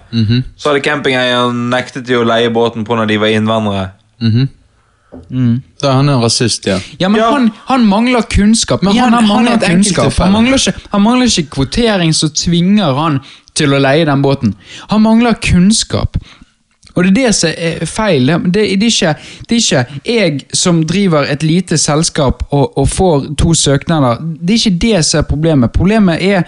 Så 0.58 0.72
hadde 0.72 0.82
campingeieren 0.86 1.68
nektet 1.70 2.08
de 2.08 2.18
å 2.18 2.26
leie 2.26 2.50
båten 2.50 2.86
pga. 2.86 3.06
de 3.06 3.18
var 3.22 3.34
innvandrere. 3.34 3.92
Da 5.82 5.90
er 5.90 5.94
han 6.00 6.10
en 6.10 6.22
rasist, 6.22 6.66
ja. 6.68 6.80
Ja, 7.00 7.10
men 7.10 7.20
Ja. 7.22 7.32
Han, 7.32 7.52
han 7.66 7.86
mangler 7.86 8.22
kunnskap. 8.22 8.82
Men 8.84 8.96
ja, 8.96 9.04
han- 9.04 9.14
han, 9.14 9.28
mangler 9.28 9.52
han 9.52 9.60
kunnskap. 9.76 10.14
Han 10.18 10.32
mangler, 10.32 10.58
ikke, 10.58 10.74
han 10.92 11.02
mangler 11.02 11.26
ikke 11.28 11.50
kvotering 11.50 12.14
som 12.14 12.30
tvinger 12.30 12.94
han 12.96 13.20
til 13.56 13.74
å 13.74 13.80
leie 13.80 14.06
den 14.06 14.22
båten. 14.22 14.56
Han 14.90 15.02
mangler 15.02 15.34
kunnskap. 15.34 16.18
Og 16.96 17.04
det 17.04 17.10
er 17.12 17.14
det 17.28 17.36
som 17.36 17.50
er 17.58 17.86
feil. 17.86 18.26
Det, 18.26 18.54
det, 18.54 18.62
er 18.64 18.88
ikke, 18.88 19.16
det 19.50 19.56
er 19.56 19.62
ikke 19.62 19.86
jeg 20.06 20.46
som 20.54 20.80
driver 20.90 21.28
et 21.30 21.44
lite 21.44 21.78
selskap 21.78 22.44
og, 22.52 22.78
og 22.78 22.88
får 22.90 23.28
to 23.38 23.54
søknader. 23.54 24.18
Det 24.42 24.56
er 24.56 24.62
ikke 24.64 24.80
det 24.80 25.06
som 25.06 25.20
er 25.20 25.28
problemet. 25.30 25.72
Problemet 25.72 26.24
er 26.26 26.44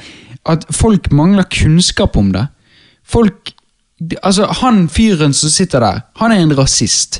at 0.50 0.66
folk 0.74 1.12
mangler 1.12 1.44
kunnskap 1.44 2.18
om 2.18 2.32
det. 2.34 2.48
Folk 3.06 3.54
Altså, 4.24 4.46
han 4.62 4.86
fyren 4.88 5.34
som 5.36 5.50
sitter 5.52 5.80
der, 5.84 5.98
han 6.16 6.32
er 6.32 6.40
en 6.40 6.54
rasist. 6.58 7.20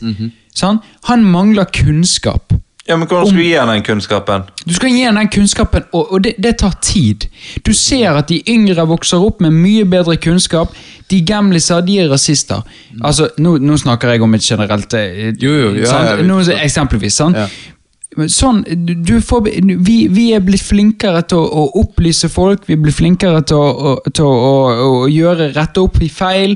Sant? 0.56 0.86
Han 1.10 1.26
mangler 1.26 1.70
kunnskap. 1.74 2.54
Ja, 2.90 2.96
men 2.98 3.08
Hvordan 3.08 3.28
skal 3.28 3.38
du 3.38 3.44
gi 3.44 3.54
han 3.54 3.70
den 3.70 3.84
kunnskapen? 3.86 4.46
Du 4.66 4.74
skal 4.74 4.90
gi 4.90 5.04
ham 5.06 5.18
den 5.20 5.28
kunnskapen, 5.30 5.84
og, 5.94 6.14
og 6.14 6.24
det, 6.26 6.34
det 6.42 6.56
tar 6.58 6.74
tid. 6.82 7.28
Du 7.66 7.70
ser 7.78 8.18
at 8.18 8.32
de 8.32 8.40
yngre 8.50 8.88
vokser 8.90 9.22
opp 9.22 9.44
med 9.46 9.54
mye 9.54 9.86
bedre 9.86 10.18
kunnskap. 10.18 10.74
De 11.12 11.20
gamliser, 11.26 11.84
de 11.86 12.00
er 12.02 12.10
rasister. 12.10 12.66
Altså, 13.04 13.30
nå, 13.38 13.58
nå 13.62 13.78
snakker 13.78 14.16
jeg 14.16 14.26
om 14.26 14.34
et 14.34 14.46
generelt 14.46 14.94
eh, 14.98 15.30
Jo, 15.38 15.54
jo, 15.54 15.70
ja, 15.84 16.16
Nå. 16.26 16.40
Eksempelvis. 16.56 17.14
Sant? 17.22 17.38
Ja. 17.38 17.76
Men 18.18 18.30
Sånn, 18.34 18.64
du, 18.88 18.96
du 19.06 19.20
får, 19.22 19.44
vi, 19.86 19.96
vi 20.10 20.24
er 20.34 20.40
blitt 20.42 20.64
flinkere 20.66 21.22
til 21.30 21.38
å, 21.38 21.46
å 21.46 21.66
opplyse 21.84 22.26
folk, 22.34 22.64
vi 22.66 22.76
blir 22.82 22.92
flinkere 22.92 23.44
til, 23.46 23.56
å, 23.62 23.68
å, 23.70 23.92
til 24.10 24.26
å, 24.26 24.32
å, 24.34 24.88
å 25.04 25.08
gjøre 25.14 25.52
rette 25.54 25.84
opp 25.84 26.00
i 26.02 26.10
feil. 26.10 26.56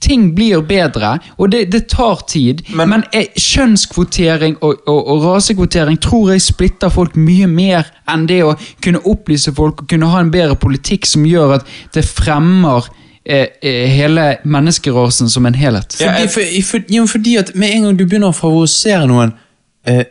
Ting 0.00 0.30
blir 0.36 0.62
bedre, 0.64 1.18
og 1.36 1.50
det, 1.52 1.66
det 1.72 1.82
tar 1.92 2.22
tid. 2.32 2.62
Men- 2.72 2.88
Men, 2.94 3.04
er, 3.12 3.28
kjønnskvotering 3.36 4.56
og, 4.64 4.80
og, 4.88 5.02
og 5.12 5.24
rasekvotering 5.28 5.98
tror 6.02 6.32
jeg 6.32 6.42
splitter 6.48 6.88
folk 6.92 7.14
mye 7.16 7.46
mer 7.46 7.86
enn 8.10 8.24
det 8.30 8.40
å 8.48 8.54
kunne 8.82 9.02
opplyse 9.04 9.52
folk 9.56 9.84
og 9.84 9.88
kunne 9.92 10.08
ha 10.10 10.20
en 10.24 10.32
bedre 10.32 10.56
politikk 10.60 11.06
som 11.06 11.26
gjør 11.28 11.58
at 11.58 11.68
det 11.94 12.04
fremmer 12.08 12.88
eh, 13.24 13.46
eh, 13.62 13.84
hele 13.92 14.38
menneskerasen 14.48 15.28
som 15.30 15.46
en 15.46 15.54
helhet. 15.60 15.96
Ja, 16.00 16.16
Fordi, 16.26 16.48
jeg- 16.48 16.64
for, 16.64 16.72
for, 16.72 16.88
ja, 16.96 17.04
fordi 17.06 17.36
at 17.44 17.54
med 17.54 17.76
en 17.76 17.82
gang 17.90 18.00
du 18.00 18.06
begynner 18.06 18.32
å 18.32 18.36
favorisere 18.40 19.06
noen 19.12 19.36
eh, 19.86 20.04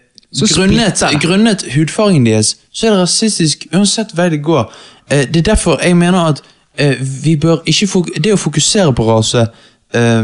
grunnet, 0.56 1.00
grunnet 1.22 1.64
hudfargen 1.76 2.26
deres, 2.26 2.56
så 2.72 2.88
er 2.88 2.92
det 2.92 3.00
rasistisk 3.02 3.68
uansett 3.74 4.12
vei 4.18 4.30
det 4.30 4.42
går. 4.44 4.72
Eh, 5.12 5.26
det 5.28 5.38
er 5.38 5.42
derfor 5.54 5.80
jeg 5.84 5.98
mener 5.98 6.20
at 6.34 6.42
eh, 6.78 6.96
vi 7.24 7.36
bør 7.36 7.58
ikke 7.66 7.88
fok 7.88 8.08
Det 8.24 8.34
å 8.34 8.38
fokusere 8.38 8.94
på 8.94 9.08
rase 9.10 9.48
eh, 9.94 10.24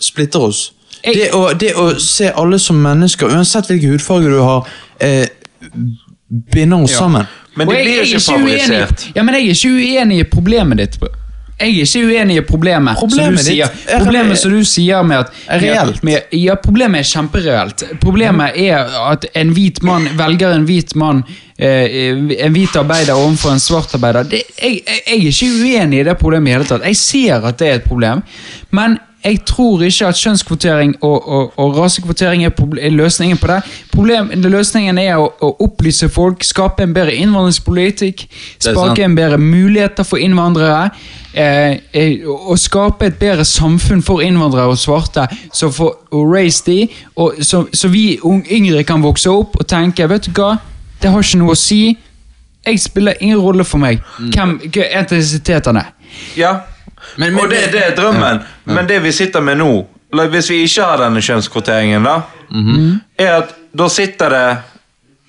splitter 0.00 0.40
oss. 0.40 0.72
Jeg- 1.04 1.14
Det 1.14 1.30
å, 1.34 1.52
det 1.60 1.72
å 1.76 1.98
se 2.00 2.30
alle 2.36 2.58
som 2.58 2.76
mennesker, 2.76 3.26
uansett 3.28 3.66
hvilken 3.66 3.90
hudfarge 3.90 4.30
du 4.30 4.38
har, 4.40 4.66
eh, 5.00 5.26
binder 6.52 6.76
oss 6.82 6.90
sammen. 6.92 7.26
Men 7.56 7.68
det 7.68 7.76
de 7.76 7.82
blir 7.84 8.02
ikke 8.02 8.20
favorisert. 8.20 9.04
Ja, 9.16 9.22
men 9.22 9.34
jeg 9.34 9.44
er 9.48 9.50
ikke 9.54 9.68
uenig 10.00 10.18
i 10.20 10.24
problemet 10.24 10.78
ditt. 10.78 10.98
Jeg 11.60 11.70
er 11.70 11.84
ikke 11.86 12.00
uenig 12.08 12.36
i 12.36 12.40
problemet, 12.42 12.96
Problemet 12.98 13.38
som 13.38 13.46
du 13.46 13.50
sier. 13.50 13.68
er- 13.88 14.02
Problemet 14.02 14.38
som 14.38 14.50
du 14.50 14.64
sier 14.64 15.02
med 15.06 15.16
at 15.18 15.28
Er 15.48 15.60
reelt. 15.62 16.02
Med, 16.04 16.22
ja, 16.32 16.54
problemet 16.56 16.98
er 16.98 17.02
kjempereelt. 17.12 17.84
Problemet 18.00 18.56
er 18.58 18.90
at 19.12 19.24
en 19.34 19.52
hvit 19.54 19.82
mann 19.82 20.08
velger 20.18 20.52
en 20.56 20.64
hvit 20.66 20.96
mann, 20.96 21.22
eh, 21.58 22.10
en 22.44 22.52
hvit 22.52 22.74
arbeider 22.76 23.14
overfor 23.14 23.52
en 23.52 23.60
svart 23.60 23.94
arbeider. 23.94 24.22
Det, 24.24 24.42
jeg, 24.62 24.80
jeg, 24.86 25.00
jeg 25.06 25.14
er 25.14 25.30
ikke 25.30 25.52
uenig 25.62 26.00
i 26.00 26.02
det 26.10 26.18
problemet 26.18 26.48
i 26.48 26.52
hele 26.58 26.64
tatt. 26.64 26.82
Jeg 26.84 26.96
ser 26.96 27.46
at 27.46 27.58
det 27.58 27.68
er 27.68 27.74
et 27.74 27.84
problem, 27.84 28.22
men 28.72 28.98
jeg 29.24 29.40
tror 29.48 29.82
ikke 29.82 30.06
at 30.06 30.18
kjønnskvotering 30.20 30.94
og, 31.00 31.28
og, 31.28 31.52
og 31.58 31.78
rasekvotering 31.78 32.44
er, 32.44 32.50
er 32.80 32.90
løsningen 32.90 33.38
på 33.40 33.46
det. 33.46 33.60
Problem, 33.92 34.30
løsningen 34.34 34.98
er 35.00 35.16
å, 35.16 35.30
å 35.40 35.50
opplyse 35.64 36.10
folk, 36.12 36.44
skape 36.44 36.84
en 36.84 36.92
bedre 36.94 37.14
innvandringspolitikk, 37.16 38.26
skape 38.58 39.04
en 39.04 39.16
bedre 39.16 39.38
muligheter 39.40 40.04
for 40.04 40.20
innvandrere, 40.20 40.90
eh, 41.32 41.78
eh, 41.96 42.26
og 42.28 42.58
skape 42.60 43.08
et 43.08 43.16
bedre 43.20 43.46
samfunn 43.48 44.04
for 44.04 44.20
innvandrere 44.20 44.76
og 44.76 44.78
svarte, 44.78 45.24
så 45.52 45.72
for 45.72 46.04
å 46.12 46.26
raise 46.28 46.60
de, 46.68 46.84
og 47.16 47.40
så, 47.40 47.64
så 47.72 47.88
vi 47.88 48.18
yngre 48.20 48.84
kan 48.84 49.02
vokse 49.04 49.32
opp 49.32 49.56
og 49.56 49.68
tenke, 49.72 50.08
vet 50.10 50.28
du 50.28 50.36
hva, 50.36 50.58
det 51.00 51.12
har 51.12 51.24
ikke 51.24 51.40
noe 51.40 51.56
å 51.56 51.58
si, 51.58 51.96
jeg 52.64 52.80
spiller 52.80 53.16
ingen 53.24 53.40
rolle 53.40 53.64
for 53.64 53.80
meg, 53.80 54.04
hvem 54.20 54.58
hva 54.68 54.92
etnisitetene? 55.00 55.88
Er. 55.88 56.20
Ja, 56.36 56.52
Men- 57.16 57.34
men- 57.34 57.44
og 57.44 57.50
det, 57.50 57.72
det 57.72 57.82
er 57.86 57.96
drømmen. 57.96 58.42
Men 58.64 58.86
det 58.86 59.02
vi 59.02 59.12
sitter 59.12 59.40
med 59.40 59.58
nå, 59.58 59.86
hvis 60.30 60.50
vi 60.50 60.62
ikke 60.64 60.84
har 60.84 60.98
denne 60.98 61.20
kjønnskvoteringen, 61.20 62.04
da, 62.04 62.20
er 63.18 63.32
at 63.42 63.54
da 63.76 63.88
sitter 63.88 64.30
det 64.30 64.58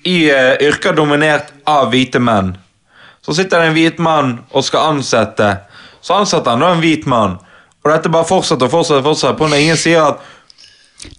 i 0.06 0.30
uh, 0.30 0.54
yrker 0.62 0.94
dominert 0.94 1.48
av 1.66 1.90
hvite 1.90 2.20
menn. 2.22 2.52
Så 3.26 3.34
sitter 3.34 3.58
det 3.58 3.68
en 3.68 3.74
hvit 3.74 3.98
mann 3.98 4.36
og 4.54 4.62
skal 4.64 4.92
ansette. 4.94 5.48
Så 6.00 6.14
ansetter 6.14 6.50
han 6.54 6.60
da 6.62 6.68
en 6.76 6.80
hvit 6.80 7.06
mann. 7.10 7.38
Og 7.84 7.90
dette 7.90 8.08
bare 8.08 8.24
fortsetter 8.28 8.66
og 8.68 8.70
fortsetter. 8.70 9.02
fortsetter 9.02 9.34
på 9.38 9.48
når 9.50 9.56
ingen 9.64 9.76
sier 9.76 10.02
at 10.12 10.18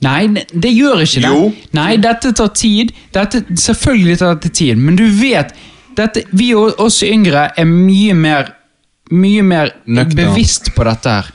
Nei, 0.01 0.27
det 0.51 0.71
gjør 0.73 1.03
ikke 1.03 1.21
det. 1.21 1.29
Jo. 1.31 1.51
Nei, 1.77 1.97
dette 2.01 2.31
tar 2.35 2.47
tid. 2.57 2.91
Dette, 3.13 3.43
selvfølgelig 3.55 4.17
tar 4.19 4.33
dette 4.35 4.49
tid, 4.55 4.75
men 4.77 4.95
du 4.95 5.05
vet 5.19 5.51
dette, 5.95 6.23
Vi 6.31 6.53
og 6.55 6.79
oss 6.79 7.01
yngre 7.03 7.51
er 7.57 7.65
mye 7.65 8.13
mer, 8.13 8.49
mye 9.11 9.43
mer 9.43 9.73
Nøktern. 9.85 10.15
bevisst 10.15 10.73
på 10.75 10.83
dette 10.87 11.09
her. 11.09 11.33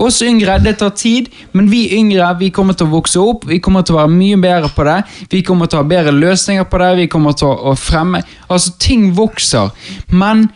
Oss 0.00 0.22
yngre, 0.24 0.58
det 0.60 0.78
tar 0.80 0.90
tid, 0.96 1.28
men 1.52 1.68
vi 1.70 1.86
yngre 1.96 2.28
vi 2.40 2.50
kommer 2.50 2.76
til 2.76 2.88
å 2.88 2.94
vokse 2.96 3.20
opp. 3.20 3.46
Vi 3.48 3.58
kommer 3.64 3.84
til 3.84 3.96
å 3.96 4.02
være 4.02 4.12
mye 4.12 4.36
bedre 4.40 4.70
på 4.72 4.84
det. 4.88 4.96
Vi 5.32 5.42
kommer 5.44 5.68
til 5.68 5.78
å 5.78 5.82
ha 5.82 5.88
bedre 5.88 6.12
løsninger 6.16 6.64
på 6.68 6.80
det. 6.80 6.90
Vi 6.96 7.06
kommer 7.12 7.36
til 7.36 7.48
å 7.48 7.74
fremme 7.76 8.22
Altså, 8.48 8.72
ting 8.78 9.10
vokser. 9.16 9.70
Men 10.08 10.48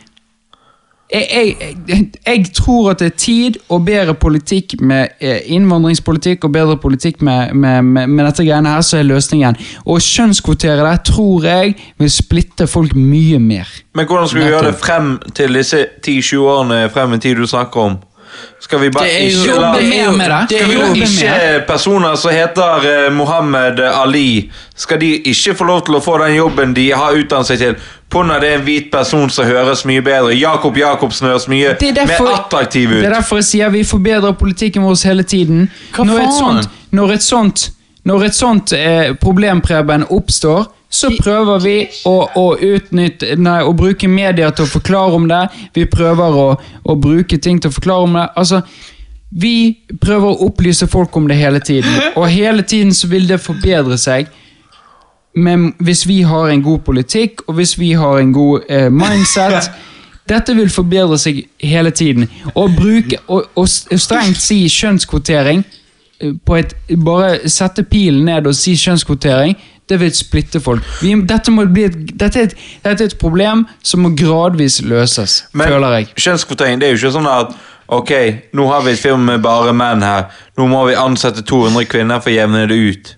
jeg, 1.12 1.56
jeg, 1.88 2.06
jeg, 2.26 2.44
tror 2.54 2.90
at 2.90 2.98
det 2.98 3.06
er 3.06 3.16
tid 3.16 3.56
og 3.68 3.84
bedre 3.86 4.14
politikk 4.14 4.76
med 4.80 5.16
eh, 5.20 5.40
innvandringspolitikk 5.54 6.44
og 6.44 6.52
bedre 6.52 6.76
politikk 6.76 7.22
med, 7.22 7.54
med, 7.54 7.82
med, 7.82 8.06
med 8.06 8.28
dette 8.28 8.44
greiene 8.46 8.70
her, 8.70 8.84
så 8.86 9.00
er 9.00 9.08
løsningen. 9.08 9.58
Å 9.86 9.98
kjønnskvotere 9.98 10.84
det 10.86 10.98
tror 11.10 11.48
jeg 11.48 11.74
vil 11.98 12.12
splitte 12.14 12.68
folk 12.70 12.94
mye 12.94 13.40
mer. 13.42 13.70
Men 13.94 14.06
hvordan 14.06 14.30
skal 14.30 14.42
vi 14.42 14.52
gjøre 14.52 14.70
det 14.70 14.78
frem 14.78 15.16
til 15.34 15.58
disse 15.58 15.82
10-20 15.98 16.46
årene 16.54 16.80
frem 16.94 17.18
i 17.18 17.20
tid 17.22 17.42
du 17.42 17.50
snakker 17.50 17.88
om? 17.88 17.98
Skal 18.60 18.80
vi 18.80 18.90
bare 18.94 19.10
ikke 19.26 19.54
la 19.58 19.70
Skal 19.74 20.68
vi 20.68 20.76
la 20.78 20.90
ikke 20.94 21.64
personer 21.66 22.14
som 22.14 22.30
heter 22.30 22.86
eh, 22.86 23.06
Mohammed 23.12 23.80
Ali 23.88 24.50
Skal 24.76 25.00
de 25.00 25.16
ikke 25.32 25.56
få 25.58 25.66
lov 25.66 25.82
til 25.88 25.98
å 25.98 26.02
få 26.04 26.14
den 26.22 26.36
jobben 26.36 26.76
de 26.76 26.90
har 26.94 27.16
utdannet 27.18 27.50
seg 27.50 27.58
til? 27.64 27.88
Pga. 28.10 28.40
det 28.42 28.48
er 28.48 28.58
en 28.58 28.64
hvit 28.66 28.90
person 28.90 29.30
som 29.30 29.46
høres 29.46 29.84
mye 29.86 30.02
bedre. 30.02 30.34
Jakob 30.34 30.76
Jacobsen 30.76 31.28
høres 31.30 31.46
mye 31.50 31.76
er 31.76 31.78
derfor, 31.94 32.26
mer 32.26 32.40
attraktiv 32.40 32.90
ut. 32.90 32.98
Det 32.98 33.06
er 33.06 33.14
derfor 33.14 33.38
jeg 33.38 33.48
sier 33.52 33.70
vi 33.70 33.84
forbedrer 33.86 34.34
politikken 34.38 34.82
vår 34.82 34.98
hele 35.06 35.22
tiden. 35.22 35.68
Hva 35.94 36.08
når, 36.08 36.18
et 36.18 36.26
faen? 36.26 36.40
sånt, 36.40 36.82
når 36.90 37.14
et 37.14 37.26
sånt, 37.26 37.64
når 38.10 38.26
et 38.26 38.36
sånt 38.36 38.74
eh, 38.74 39.14
problem, 39.20 39.62
Preben, 39.62 40.06
oppstår, 40.10 40.66
så 40.90 41.12
prøver 41.22 41.60
vi 41.62 41.74
å, 42.10 42.16
å 42.34 42.46
utnytte 42.58 43.36
Nei, 43.38 43.60
å 43.62 43.70
bruke 43.78 44.08
media 44.10 44.50
til 44.50 44.66
å 44.66 44.70
forklare 44.72 45.14
om 45.14 45.28
det. 45.30 45.44
Vi 45.76 45.86
prøver 45.86 46.38
å, 46.44 46.46
å 46.58 46.96
bruke 46.98 47.38
ting 47.38 47.60
til 47.62 47.70
å 47.70 47.76
forklare 47.76 48.08
om 48.08 48.18
det. 48.18 48.26
Altså, 48.42 48.64
vi 49.30 49.78
prøver 50.02 50.32
å 50.32 50.48
opplyse 50.48 50.88
folk 50.90 51.14
om 51.16 51.28
det 51.30 51.38
hele 51.38 51.62
tiden, 51.62 51.94
og 52.18 52.26
hele 52.26 52.66
tiden 52.66 52.90
så 52.94 53.06
vil 53.12 53.30
det 53.30 53.38
forbedre 53.42 53.98
seg. 54.00 54.26
Men 55.34 55.74
hvis 55.78 56.06
vi 56.08 56.22
har 56.22 56.50
en 56.50 56.62
god 56.62 56.78
politikk, 56.78 57.40
og 57.46 57.54
hvis 57.54 57.78
vi 57.78 57.92
har 57.92 58.18
en 58.18 58.32
god 58.32 58.60
eh, 58.68 58.90
mindset 58.92 59.70
Dette 60.30 60.54
vil 60.54 60.70
forbedre 60.70 61.18
seg 61.18 61.40
hele 61.64 61.90
tiden. 61.90 62.28
Å 62.54 62.68
bruke, 62.70 63.18
og, 63.26 63.48
og 63.58 63.66
strengt 63.68 64.38
si 64.38 64.62
kjønnskvotering 64.70 65.64
eh, 65.64 66.36
på 66.46 66.58
et, 66.60 66.76
Bare 67.02 67.50
sette 67.50 67.82
pilen 67.82 68.28
ned 68.28 68.46
og 68.46 68.54
si 68.54 68.76
kjønnskvotering, 68.78 69.56
det 69.90 69.98
vil 69.98 70.12
splitte 70.14 70.60
folk. 70.62 70.86
Vi, 71.02 71.16
dette, 71.26 71.50
et, 71.82 71.98
dette, 72.14 72.38
er 72.38 72.46
et, 72.46 72.54
dette 72.84 73.04
er 73.04 73.10
et 73.10 73.18
problem 73.18 73.66
som 73.82 74.04
må 74.06 74.12
gradvis 74.14 74.78
løses, 74.86 75.40
føler 75.50 75.98
jeg. 75.98 76.12
kjønnskvotering 76.14 76.78
det 76.78 76.86
er 76.86 76.94
jo 76.94 77.02
ikke 77.02 77.18
sånn 77.18 77.30
at 77.30 77.58
Ok, 77.90 78.12
nå 78.54 78.68
har 78.70 78.84
vi 78.86 78.92
et 78.94 79.00
firma 79.02 79.32
med 79.32 79.40
bare 79.42 79.72
menn 79.74 80.04
her. 80.06 80.28
Nå 80.54 80.68
må 80.70 80.84
vi 80.86 80.92
ansette 80.94 81.42
200 81.42 81.88
kvinner 81.90 82.20
for 82.22 82.30
å 82.30 82.36
jevne 82.36 82.60
det 82.70 82.76
ut. 82.78 83.08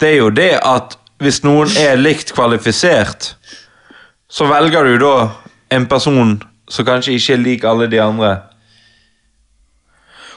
Det 0.00 0.08
er 0.08 0.16
jo 0.16 0.32
det 0.34 0.48
at 0.58 0.96
hvis 1.22 1.42
noen 1.44 1.70
er 1.80 1.96
likt 1.96 2.32
kvalifisert, 2.36 3.34
så 4.28 4.46
velger 4.50 4.84
du 4.84 4.98
da 5.04 5.14
en 5.72 5.86
person 5.88 6.36
som 6.68 6.84
kanskje 6.88 7.14
ikke 7.16 7.32
er 7.36 7.42
lik 7.44 7.64
alle 7.64 7.86
de 7.90 8.00
andre. 8.02 8.34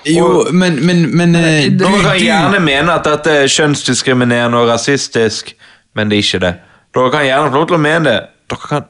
Jo, 0.08 0.46
men, 0.56 0.78
men, 0.86 1.02
men 1.18 1.36
eh, 1.36 1.66
du, 1.72 1.84
Dere 1.84 2.00
kan 2.06 2.16
du- 2.16 2.24
gjerne 2.24 2.60
mene 2.64 2.94
at 2.96 3.04
dette 3.10 3.34
er 3.44 3.52
kjønnsdiskriminerende 3.52 4.58
og 4.62 4.70
rasistisk, 4.72 5.52
men 5.98 6.10
det 6.10 6.20
er 6.22 6.24
ikke 6.24 6.42
det. 6.46 6.54
Dere 6.96 7.12
kan 7.14 7.26
gjerne 7.28 7.52
få 7.52 7.60
lov 7.60 7.68
til 7.68 7.78
å 7.80 7.82
mene 7.84 8.06
det. 8.08 8.20
Dere 8.50 8.70
kan 8.72 8.88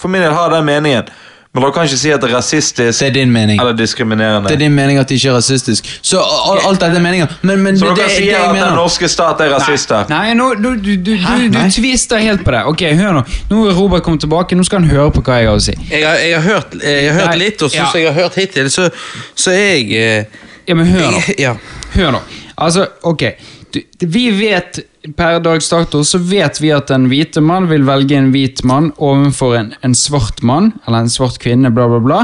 for 0.00 0.08
min 0.10 0.22
del 0.24 0.32
ha 0.32 0.46
den 0.48 0.64
meningen, 0.64 1.10
men 1.54 1.62
da 1.64 1.70
kan 1.74 1.82
ikke 1.88 1.96
si 1.98 2.10
at 2.14 2.20
det 2.22 2.28
er 2.30 2.36
rasistisk 2.36 3.00
Det 3.00 3.06
er 3.08 3.12
din 3.14 3.32
mening. 3.32 3.58
eller 3.60 3.72
diskriminerende. 3.74 4.48
Det 4.48 4.54
er 4.54 4.58
din 4.60 4.74
mening 4.74 4.98
at 4.98 5.08
det 5.08 5.16
ikke 5.18 5.28
er 5.32 5.34
rasistisk. 5.34 5.88
Så 6.02 6.20
al- 6.22 6.60
alt 6.68 6.80
dette 6.80 6.96
er 6.96 7.02
meninger. 7.02 7.26
Men, 7.42 7.58
men 7.62 7.78
Så 7.78 7.88
det, 7.88 7.96
dere 7.96 8.06
det, 8.06 8.16
sier 8.16 8.24
det 8.24 8.32
jeg 8.32 8.40
at 8.40 8.48
den 8.54 8.54
mener 8.60 8.76
norske 8.76 9.08
stat 9.08 9.40
er 9.40 9.50
rasister? 9.56 10.04
Nei, 10.12 10.34
nå, 10.38 10.54
du, 10.54 10.68
du, 10.76 10.92
du, 10.96 11.10
Hæ? 11.16 11.34
du, 11.40 11.48
du 11.48 11.58
Nei. 11.58 11.64
twister 11.70 12.18
helt 12.22 12.44
på 12.46 12.50
det. 12.54 12.62
Ok, 12.70 12.84
hør 13.00 13.12
Nå 13.18 13.22
Nå 13.50 13.64
er 13.68 13.74
Robert 13.80 14.02
kommet 14.06 14.20
tilbake, 14.22 14.54
nå 14.54 14.62
skal 14.64 14.80
han 14.84 14.90
høre 14.90 15.10
på 15.10 15.22
hva 15.26 15.40
jeg 15.40 15.48
har 15.50 15.58
å 15.58 15.64
si. 15.66 15.74
Jeg 15.90 16.06
har, 16.06 16.14
jeg 16.22 16.38
har 16.38 16.46
hørt, 16.52 16.76
jeg 16.84 17.10
har 17.12 17.18
hørt 17.20 17.30
Nei, 17.34 17.38
litt, 17.42 17.62
og 17.66 17.74
ja. 17.74 17.88
jeg 17.98 18.06
har 18.12 18.22
hørt 18.22 18.34
hittil, 18.38 18.70
så, 18.70 18.86
så 19.34 19.50
er 19.50 19.74
jeg 19.74 19.90
eh, 19.98 20.24
Ja, 20.68 20.74
men 20.78 20.86
hør 20.86 21.10
nå. 21.10 21.24
jeg- 21.26 21.38
Ja. 21.48 21.54
Hør 21.96 22.10
nå. 22.14 22.22
Altså, 22.58 22.86
ok. 23.02 23.22
Du, 23.74 23.80
vi 24.06 24.28
vet 24.38 24.80
per 25.16 25.38
dags 25.40 25.70
dato 25.72 26.02
så 26.04 26.18
vet 26.20 26.60
vi 26.60 26.72
at 26.76 26.90
en 26.92 27.06
hvite 27.08 27.40
mann 27.40 27.68
vil 27.70 27.86
velge 27.88 28.18
en 28.18 28.30
hvit 28.34 28.62
mann 28.68 28.90
overfor 28.98 29.56
en, 29.56 29.74
en 29.86 29.94
svart 29.96 30.42
mann, 30.44 30.72
eller 30.86 31.06
en 31.06 31.12
svart 31.12 31.40
kvinne, 31.40 31.72
bla, 31.72 31.88
bla, 31.88 32.00
bla. 32.04 32.22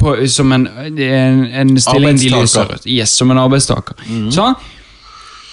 På, 0.00 0.14
som 0.32 0.52
en, 0.52 0.66
en, 0.66 1.44
en 1.44 1.72
stilling 1.80 2.20
de 2.20 2.30
lyser 2.32 2.74
ut. 2.74 2.86
Yes, 2.88 3.12
som 3.16 3.32
en 3.32 3.40
arbeidstaker. 3.40 3.96
Sånn? 4.32 4.56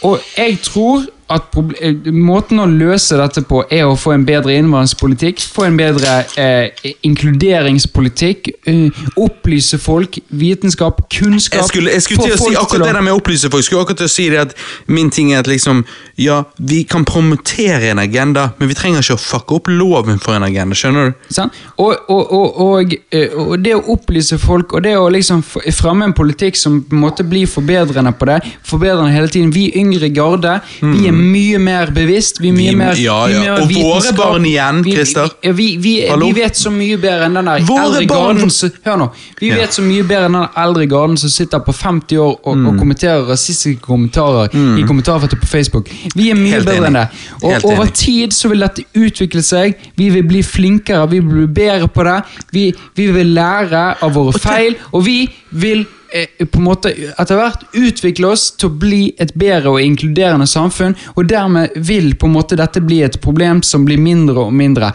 Og 0.07 0.19
jeg 0.38 0.59
tror 0.64 1.07
at 1.30 1.58
eh, 1.82 2.08
måten 2.16 2.62
å 2.64 2.66
løse 2.72 3.18
dette 3.20 3.42
på 3.48 3.60
er 3.74 3.84
å 3.84 3.98
få 4.00 4.14
en 4.16 4.24
bedre 4.28 4.54
innvandringspolitikk, 4.56 5.42
få 5.52 5.66
en 5.68 5.80
bedre 5.80 6.22
eh, 6.40 6.94
inkluderingspolitikk, 7.08 8.48
eh, 8.70 9.02
opplyse 9.20 9.80
folk, 9.82 10.20
vitenskap, 10.30 11.02
kunnskap 11.12 11.66
Jeg 11.66 11.72
skulle, 11.74 11.96
jeg 11.98 12.06
skulle 12.06 12.30
til 12.30 12.38
å 12.38 12.40
si 12.40 12.56
akkurat 12.56 12.88
det 12.88 12.96
der 12.96 13.04
med 13.04 13.16
å 13.16 13.20
opplyse 13.20 13.52
folk. 13.52 13.60
Jeg 13.60 13.70
skulle 13.70 13.84
akkurat 13.84 14.04
til 14.04 14.10
å 14.10 14.14
si 14.14 14.30
det 14.32 14.40
at 14.46 14.56
Min 14.88 15.10
ting 15.12 15.34
er 15.34 15.44
at 15.44 15.50
liksom 15.52 15.84
Ja, 16.18 16.40
vi 16.58 16.82
kan 16.88 17.04
promotere 17.06 17.92
en 17.92 18.00
agenda, 18.00 18.52
men 18.58 18.72
vi 18.72 18.78
trenger 18.78 19.04
ikke 19.04 19.18
å 19.18 19.22
fucke 19.22 19.58
opp 19.60 19.68
loven 19.70 20.18
for 20.24 20.34
en 20.34 20.48
agenda. 20.48 20.74
Skjønner 20.78 21.12
du? 21.12 21.28
Sånn? 21.34 21.52
Og, 21.78 21.92
og, 22.10 22.32
og, 22.34 22.58
og, 22.64 22.96
eh, 23.14 23.36
og 23.38 23.60
det 23.62 23.76
å 23.76 23.84
opplyse 23.94 24.40
folk, 24.42 24.74
og 24.74 24.88
det 24.88 24.96
å 24.98 25.06
liksom 25.14 25.44
fremme 25.44 26.08
en 26.08 26.16
politikk 26.18 26.58
som 26.58 26.80
på 26.82 26.98
en 26.98 27.04
måte 27.04 27.26
blir 27.28 27.46
forbedrende 27.52 28.16
på 28.18 28.32
det, 28.32 28.40
forbedrende 28.66 29.14
hele 29.14 29.30
tiden. 29.30 29.54
Vi 29.54 29.68
yngre 29.78 30.10
garde, 30.16 30.58
vi 30.82 31.06
er 31.12 31.17
mye 31.18 31.58
mer 31.60 31.92
bevisst. 31.92 32.40
Vi 32.42 32.50
er 32.50 32.54
mye 32.54 32.70
Vi- 32.70 32.76
mer 32.76 32.94
ja, 32.96 33.28
ja. 33.28 33.40
Mye 33.40 33.50
mer 33.50 33.62
Og 33.62 33.72
våre 33.74 34.14
barn 34.16 34.46
igjen, 34.46 34.84
Christer. 34.86 35.30
Vi, 35.44 35.52
vi, 35.52 35.76
vi, 35.78 35.94
vi 36.22 36.32
vet 36.42 36.56
så 36.58 36.70
mye 36.72 36.98
bedre 36.98 37.26
enn 37.26 37.34
den 37.36 37.46
der 37.46 37.60
Våre 37.68 37.86
eldre 37.86 38.08
barn- 38.08 38.38
garden 38.38 38.50
som 38.50 38.72
Hør 38.86 38.98
nå. 38.98 39.10
Vi 39.40 39.48
Ja. 39.50 39.56
vet 39.56 39.70
så 39.74 39.82
mye 39.82 40.04
bedre 40.04 40.26
enn 40.26 40.34
den 40.34 40.48
eldre 40.58 40.86
garden 40.88 41.18
som 41.18 41.30
sitter 41.30 41.60
på 41.60 41.74
50 41.74 42.18
år 42.18 42.40
og, 42.46 42.58
Mm. 42.58 42.68
og 42.68 42.78
kommenterer 42.80 43.26
rasistiske 43.30 43.82
kommentarer 43.82 44.50
i 44.78 44.82
kommentarfeltet 44.84 45.40
på 45.42 45.48
Facebook. 45.48 45.90
Vi 46.16 46.30
er 46.30 46.36
mye 46.36 46.52
Helt 46.52 46.66
bedre 46.66 46.78
enig. 46.78 46.88
enn 46.88 46.94
det. 46.94 47.08
Og 47.44 47.52
Helt 47.52 47.66
over 47.66 47.84
enig. 47.84 47.94
tid 47.94 48.30
så 48.34 48.50
vil 48.50 48.60
dette 48.60 48.84
utvikle 48.96 49.42
seg. 49.44 49.76
Vi 49.98 50.10
vil 50.10 50.24
bli 50.24 50.42
flinkere, 50.44 51.10
vi 51.10 51.20
vil 51.20 51.48
bli 51.48 51.48
bedre 51.48 51.88
på 51.88 52.04
det. 52.04 52.24
Vi, 52.52 52.74
vi 52.96 53.12
vil 53.12 53.34
lære 53.34 53.96
av 54.02 54.14
våre 54.14 54.34
feil, 54.34 54.76
og 54.94 55.06
vi 55.06 55.30
vil 55.52 55.86
på 56.08 56.60
en 56.60 56.66
måte 56.66 56.92
etter 56.94 57.38
hvert 57.38 57.64
utvikle 57.76 58.30
oss 58.32 58.50
til 58.56 58.69
å 58.69 58.77
bli 58.80 59.02
et 59.22 59.34
bedre 59.38 59.74
og 59.76 59.84
inkluderende 59.84 60.48
samfunn, 60.50 60.95
og 61.16 61.27
dermed 61.30 61.76
vil 61.88 62.14
på 62.19 62.30
en 62.30 62.36
måte 62.38 62.58
dette 62.60 62.82
bli 62.84 63.02
et 63.06 63.19
problem 63.24 63.61
som 63.66 63.86
blir 63.88 64.00
mindre 64.02 64.48
og 64.48 64.53
mindre. 64.56 64.94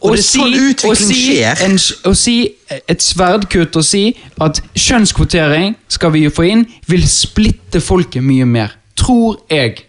Og 0.00 0.14
og 0.14 0.16
det 0.16 0.22
er 0.22 0.28
sånn 0.28 0.54
utvikling 0.70 1.10
si 1.10 1.20
skjer. 1.20 1.64
En, 1.66 1.76
å 2.08 2.14
si 2.18 2.36
et 2.88 3.04
sverdkutt 3.04 3.76
og 3.80 3.86
si 3.86 4.04
at 4.42 4.62
kjønnskvotering 4.72 5.76
skal 5.92 6.14
vi 6.14 6.24
jo 6.24 6.32
få 6.34 6.48
inn, 6.50 6.64
vil 6.88 7.04
splitte 7.08 7.82
folket 7.84 8.24
mye 8.24 8.48
mer. 8.48 8.74
Tror 8.98 9.42
jeg. 9.52 9.84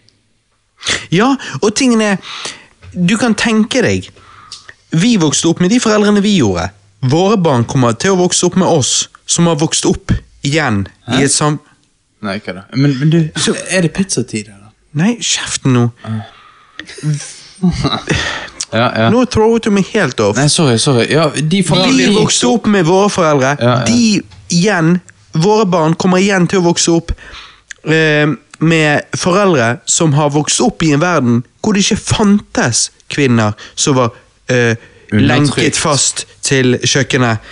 Ja, 1.14 1.32
og 1.62 1.72
tingen 1.78 2.02
er 2.04 2.18
Du 2.92 3.16
kan 3.16 3.32
tenke 3.34 3.80
deg 3.82 4.10
Vi 4.92 5.14
vokste 5.18 5.48
opp 5.48 5.62
med 5.62 5.72
de 5.72 5.80
foreldrene 5.80 6.20
vi 6.22 6.36
gjorde. 6.36 6.68
Våre 7.10 7.38
barn 7.40 7.64
kommer 7.64 7.96
til 7.96 8.14
å 8.14 8.20
vokse 8.20 8.46
opp 8.46 8.56
med 8.60 8.68
oss, 8.68 9.08
som 9.26 9.48
har 9.50 9.58
vokst 9.60 9.86
opp 9.88 10.12
igjen 10.46 10.84
i 11.12 11.22
et 11.26 11.34
sam... 11.34 11.58
Nei, 12.24 12.38
hva 12.42 12.54
da? 12.56 12.62
Men, 12.74 12.94
men 13.00 13.12
du, 13.12 13.18
er 13.68 13.84
det 13.84 13.92
pizzatid, 13.96 14.48
eller? 14.48 14.70
Nei, 14.96 15.16
kjeften 15.20 15.76
nå. 15.76 15.88
Ja, 18.72 18.86
ja. 18.98 19.10
Nå 19.12 19.22
throwet 19.30 19.66
du 19.66 19.70
meg 19.74 19.86
helt 19.94 20.20
off. 20.20 20.36
Nei, 20.38 20.48
sorry, 20.52 20.78
sorry. 20.82 21.06
Ja, 21.12 21.28
de 21.30 21.60
Vi 21.62 22.08
vokste 22.14 22.48
opp 22.50 22.66
med 22.66 22.86
våre 22.88 23.10
foreldre. 23.12 23.54
De 23.86 24.22
igjen, 24.52 24.98
våre 25.32 25.66
barn 25.68 25.94
kommer 25.94 26.22
igjen 26.22 26.48
til 26.50 26.62
å 26.62 26.66
vokse 26.66 26.90
opp 26.96 27.12
eh, 27.84 28.26
med 28.58 29.16
foreldre 29.16 29.76
som 29.86 30.16
har 30.16 30.32
vokst 30.34 30.60
opp 30.64 30.82
i 30.82 30.92
en 30.96 31.02
verden 31.02 31.42
hvor 31.60 31.76
det 31.76 31.84
ikke 31.84 31.98
fantes 32.00 32.90
kvinner 33.12 33.56
som 33.74 33.98
var 33.98 34.14
eh, 34.52 34.78
lenket 35.12 35.78
fast 35.78 36.24
til 36.46 36.78
kjøkkenet. 36.82 37.42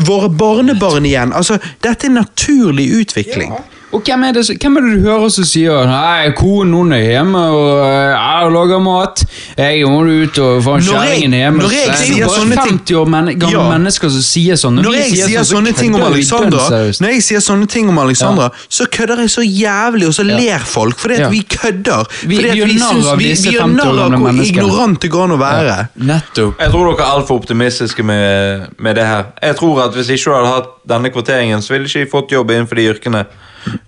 Våre 0.00 0.28
barnebarn 0.30 1.04
igjen. 1.04 1.32
Altså, 1.36 1.58
dette 1.84 2.08
er 2.08 2.14
naturlig 2.16 2.88
utvikling. 3.02 3.52
Og 3.92 4.00
hvem 4.06 4.22
er, 4.24 4.32
det, 4.32 4.46
hvem 4.56 4.76
er 4.78 4.80
det 4.86 4.90
du 4.96 5.02
hører 5.04 5.28
som 5.34 5.44
sier 5.44 5.84
Nei, 5.84 6.30
konen 6.32 6.72
hun 6.72 6.92
er 6.96 7.02
hjemme 7.04 7.40
og 7.52 7.82
eh, 7.84 8.14
jeg 8.14 8.52
lager 8.54 8.80
mat. 8.80 9.22
Jeg 9.58 9.82
må 9.84 9.98
ut 10.08 10.38
og 10.40 10.62
få 10.64 10.76
Når 10.78 10.80
jeg- 10.80 10.88
kjerringen 10.88 11.34
hjemme. 11.36 11.58
når 11.62 11.74
jeg 11.76 11.86
Det 11.86 11.92
er 11.92 12.06
sier 12.06 12.26
sånne 12.32 12.56
ting- 12.56 12.78
50 12.78 12.94
år 13.02 13.06
men, 13.12 13.26
gamle 13.38 13.52
Ja. 13.58 13.66
mennesker 13.78 14.08
som 14.10 14.22
sier 14.22 14.54
sånn. 14.56 14.80
Når 14.80 14.94
jeg 14.96 15.10
sier 15.12 15.26
sånn, 15.28 15.44
så 15.44 15.56
sånne 15.58 15.74
ting 15.76 15.94
om 15.94 16.02
Alexandra, 16.08 16.64
når 17.02 17.10
jeg 17.12 17.22
sier 17.22 17.40
sånne 17.44 17.68
ting 17.68 17.88
om 17.92 17.98
Alexandra, 17.98 18.48
så 18.68 18.86
kødder 18.88 19.18
jeg 19.26 19.28
så 19.36 19.44
jævlig, 19.44 20.06
og 20.08 20.14
så 20.16 20.24
ler 20.24 20.58
folk, 20.58 20.96
fordi 20.98 21.14
at 21.14 21.20
Ja. 21.20 21.28
vi 21.28 21.42
kødder. 21.42 22.06
Vi- 22.26 22.36
Fordi 22.36 22.48
vi 22.50 22.58
gjør 22.62 22.78
narr 22.78 22.94
syns- 22.96 23.06
av 23.12 23.18
vi, 23.18 23.24
disse 23.28 23.44
vi 23.50 23.56
gjør 23.56 23.60
50 23.60 23.88
år 23.88 23.94
narr 23.94 24.14
av 24.14 24.20
hvor 24.20 24.42
ignorante 24.46 25.08
går 25.08 25.24
an 25.24 25.30
å 25.36 25.38
være. 25.38 25.88
Nettopp. 26.00 26.58
Jeg 26.58 26.70
tror 26.72 26.96
dere 26.96 27.04
er 27.06 27.12
altfor 27.20 27.40
optimistiske 27.44 28.02
med, 28.02 28.68
med 28.78 28.94
det 28.96 29.04
her. 29.04 29.24
Jeg 29.42 29.56
tror 29.56 29.84
at 29.84 29.92
Hvis 29.94 30.08
ikke 30.08 30.24
du 30.24 30.32
hadde 30.32 30.46
hatt 30.54 30.68
denne 30.88 31.10
kvoteringen, 31.12 31.58
så 31.60 31.68
ville 31.76 31.84
ikke 31.84 32.00
jeg 32.00 32.10
fått 32.10 32.30
jobb 32.30 32.48
innenfor 32.50 32.74
de 32.76 32.88
yrkene. 32.94 33.26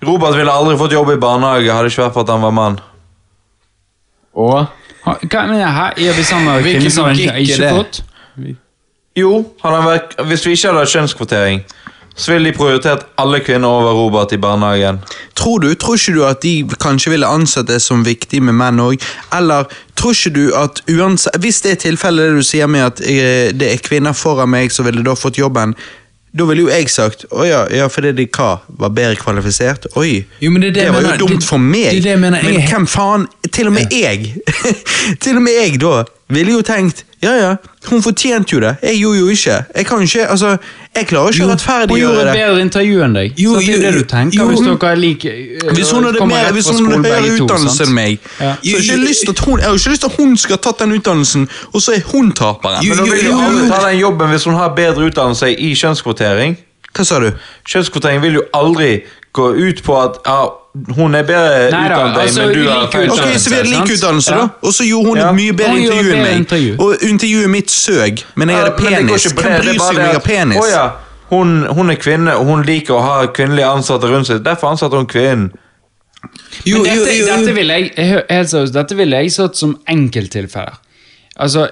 Robert 0.07 0.37
ville 0.39 0.53
aldri 0.53 0.77
fått 0.79 0.93
jobb 0.93 1.11
i 1.15 1.17
barnehage, 1.21 1.73
hadde 1.73 1.91
ikke 1.91 2.05
vært 2.07 2.13
for 2.17 2.21
at 2.27 2.29
han 2.35 2.43
var 2.43 2.51
mann. 2.55 2.81
Og 4.35 4.67
Ha- 5.05 5.19
Hva 5.21 5.43
mener 5.47 5.61
jeg? 5.61 5.73
Her 5.77 5.93
er 6.11 6.15
vi 6.17 6.23
sammen 6.25 6.47
med 6.49 6.63
Hvilken 6.65 6.81
kvinner 6.81 6.91
som 6.95 7.09
logikk 7.11 7.19
ikke 7.21 7.35
er 7.35 7.41
ikke 7.41 7.57
det? 7.61 7.73
fått? 7.77 8.55
Jo, 9.17 9.33
han 9.63 9.73
har 9.75 9.83
vært, 9.91 10.15
Hvis 10.27 10.47
vi 10.47 10.53
ikke 10.57 10.69
hadde 10.71 10.79
hatt 10.81 10.95
kjønnskvotering, 10.95 11.61
så 12.17 12.33
ville 12.33 12.51
de 12.53 12.57
prioritert 12.57 13.05
alle 13.19 13.41
kvinner 13.41 13.69
over 13.69 13.93
Robert 13.99 14.33
i 14.33 14.37
barnehagen. 14.39 15.01
Tror 15.35 15.61
du, 15.61 15.75
tror 15.75 15.95
ikke 15.99 16.15
du 16.15 16.25
at 16.25 16.41
de 16.43 16.65
kanskje 16.81 17.11
ville 17.11 17.27
ansett 17.27 17.67
det 17.67 17.81
som 17.83 18.05
viktig 18.07 18.41
med 18.43 18.55
menn 18.55 18.81
òg? 18.81 19.03
Eller 19.35 19.65
tror 19.99 20.13
ikke 20.15 20.33
du 20.35 20.55
at 20.57 20.81
uansett 20.89 21.37
Hvis 21.43 21.61
det 21.63 21.73
er 21.73 21.81
tilfellet 21.91 22.31
det 22.31 22.37
du 22.39 22.43
sier 22.43 22.67
med 22.71 22.87
at 22.87 23.01
eh, 23.03 23.51
det 23.53 23.73
er 23.75 23.83
kvinner 23.83 24.15
foran 24.15 24.49
meg 24.49 24.73
som 24.73 24.87
ville 24.87 25.03
da 25.05 25.15
fått 25.15 25.37
jobben, 25.39 25.75
da 26.35 26.45
ville 26.49 26.65
jo 26.65 26.69
jeg 26.73 26.89
sagt 26.91 27.25
å 27.31 27.45
ja, 27.47 27.61
ja 27.71 27.85
fordi 27.89 28.11
de 28.19 28.25
hva, 28.27 28.57
var 28.81 28.91
bedre 28.91 29.15
kvalifisert? 29.21 29.87
Oi, 29.97 30.25
Jo, 30.43 30.51
men 30.51 30.63
det 30.63 30.73
det 30.75 30.83
jeg 30.89 30.93
var 30.93 31.03
mener. 31.03 31.19
jo 31.19 31.27
dumt 31.29 31.41
Det- 31.41 31.47
for 31.49 31.59
meg. 31.59 31.91
det 32.03 32.03
det 32.03 32.19
Men 32.21 32.61
hvem 32.69 32.87
faen 32.91 33.27
Til 33.53 33.67
og 33.71 33.73
med 33.77 33.93
jeg 33.93 34.35
Til 35.23 35.37
og 35.37 35.43
med 35.43 35.53
jeg 35.55 35.79
da 35.81 36.05
ville 36.35 36.53
jo 36.53 36.63
tenkt 36.67 37.05
ja 37.25 37.33
ja, 37.37 37.57
hun 37.89 38.03
fortjente 38.03 38.53
jo 38.53 38.61
det. 38.61 38.75
Jeg 38.83 38.99
gjorde 38.99 39.19
jo 39.19 39.29
ikke. 39.33 39.55
Jeg 39.77 39.87
kan 39.87 40.03
ikke, 40.03 40.27
altså, 40.29 40.57
jeg 40.97 41.07
klarer 41.07 41.33
ikke 41.33 41.45
å 41.45 41.87
Hun 41.89 41.99
gjorde 41.99 42.25
et 42.25 42.37
bedre 42.37 42.61
intervju 42.61 43.05
enn 43.07 43.15
deg. 43.17 43.39
Jo, 43.41 43.55
så 43.55 43.61
det 43.61 43.69
er 43.69 43.71
jo 43.71 43.77
jo, 43.79 43.85
det 43.85 43.93
du 43.95 44.09
tenker 44.11 44.39
jo, 44.39 44.47
hvis 44.51 44.61
dere 44.67 44.91
er 44.91 45.01
like 45.01 45.33
Hvis 45.79 45.91
hun 45.95 46.05
hadde, 46.05 46.27
mer, 46.29 46.51
hvis 46.53 46.69
hun 46.69 46.91
hadde 46.91 47.15
høyere 47.15 47.39
utdannelse 47.39 47.87
enn 47.87 47.95
meg, 47.97 48.19
Ja. 48.41 48.45
jeg, 48.45 48.51
har 48.51 48.57
hun, 48.59 48.65
jeg 48.65 48.75
har 48.75 49.79
ikke 49.79 49.91
lyst 49.95 50.01
til 50.05 50.11
at 50.11 50.17
hun 50.19 50.37
skal 50.37 50.57
ha 50.59 50.63
tatt 50.67 50.85
den 50.85 50.93
utdannelsen, 50.99 51.49
og 51.73 51.83
så 51.83 51.97
er 51.97 52.03
hun 52.13 52.33
taperen. 52.33 52.89
Men 52.89 52.99
da 52.99 53.09
vil 53.09 53.25
jo 53.25 53.39
alle 53.47 53.69
ta 53.73 53.81
den 53.89 53.99
jobben 53.99 54.35
hvis 54.35 54.45
hun 54.45 54.59
har 54.61 54.75
bedre 54.77 55.09
utdannelse 55.09 55.49
i 55.55 55.73
kjønnskvotering. 55.75 56.59
Hva 56.95 57.05
sa 57.09 57.23
du? 57.25 57.31
Kjønnskvotering 57.65 58.21
vil 58.23 58.41
jo 58.43 58.45
aldri 58.53 58.91
gå 59.33 59.49
ut 59.57 59.83
på 59.83 59.97
at 60.03 60.21
ja, 60.27 60.43
hun 60.97 61.15
er 61.15 61.23
bedre 61.23 61.71
Neida, 61.71 61.95
utdannet, 61.95 62.17
altså, 62.25 62.47
men 62.47 62.55
du 62.55 62.69
har 62.69 62.89
feil 62.91 63.11
Ok, 63.11 63.19
så 63.39 63.51
vi 63.51 63.57
hadde 63.57 63.71
lik 63.71 63.93
utdannelse, 63.95 64.33
Ja. 64.35 64.41
da. 64.41 64.49
Og 64.63 64.73
så 64.75 64.85
gjorde 64.89 65.09
hun 65.09 65.17
Ja. 65.19 65.29
et 65.29 65.35
mye 65.35 65.53
bedre 65.53 65.77
intervju 65.79 66.13
enn 66.15 66.23
meg. 66.23 66.37
intervju. 66.37 66.77
Og 66.81 66.97
intervjuet 67.11 67.51
mitt 67.51 67.71
søg, 67.71 68.25
men 68.35 68.49
jeg 68.49 68.59
hadde 68.59 68.77
penis. 68.79 69.25
Hvem 69.33 69.61
bryr 69.61 69.79
seg 69.79 69.91
om 69.91 69.97
jeg 70.03 70.13
har 70.19 70.21
penis? 70.21 70.57
Oh, 70.59 70.69
ja, 70.71 70.89
hun, 71.31 71.67
hun 71.67 71.91
er 71.91 71.95
kvinne, 71.97 72.35
og 72.37 72.45
hun 72.47 72.63
liker 72.65 72.95
å 72.95 73.03
ha 73.03 73.27
kvinnelige 73.27 73.67
ansatte 73.71 74.11
rundt 74.11 74.27
seg. 74.27 74.43
Derfor 74.45 74.71
ansatte 74.75 74.97
hun 74.97 75.07
kvinnen. 75.07 75.53
Jo, 76.67 76.79
Men 76.79 76.85
dette, 76.85 77.19
jo, 77.19 77.27
jo. 77.27 77.37
dette 77.37 77.55
vil 77.55 77.69
jeg 77.69 77.93
jeg, 77.97 78.47
seriøst, 78.49 78.73
dette 78.73 78.97
vil 78.97 79.11
jeg 79.11 79.31
satt 79.33 79.57
som 79.57 79.79
enkelttilfeller. 79.89 80.79
Altså 81.37 81.69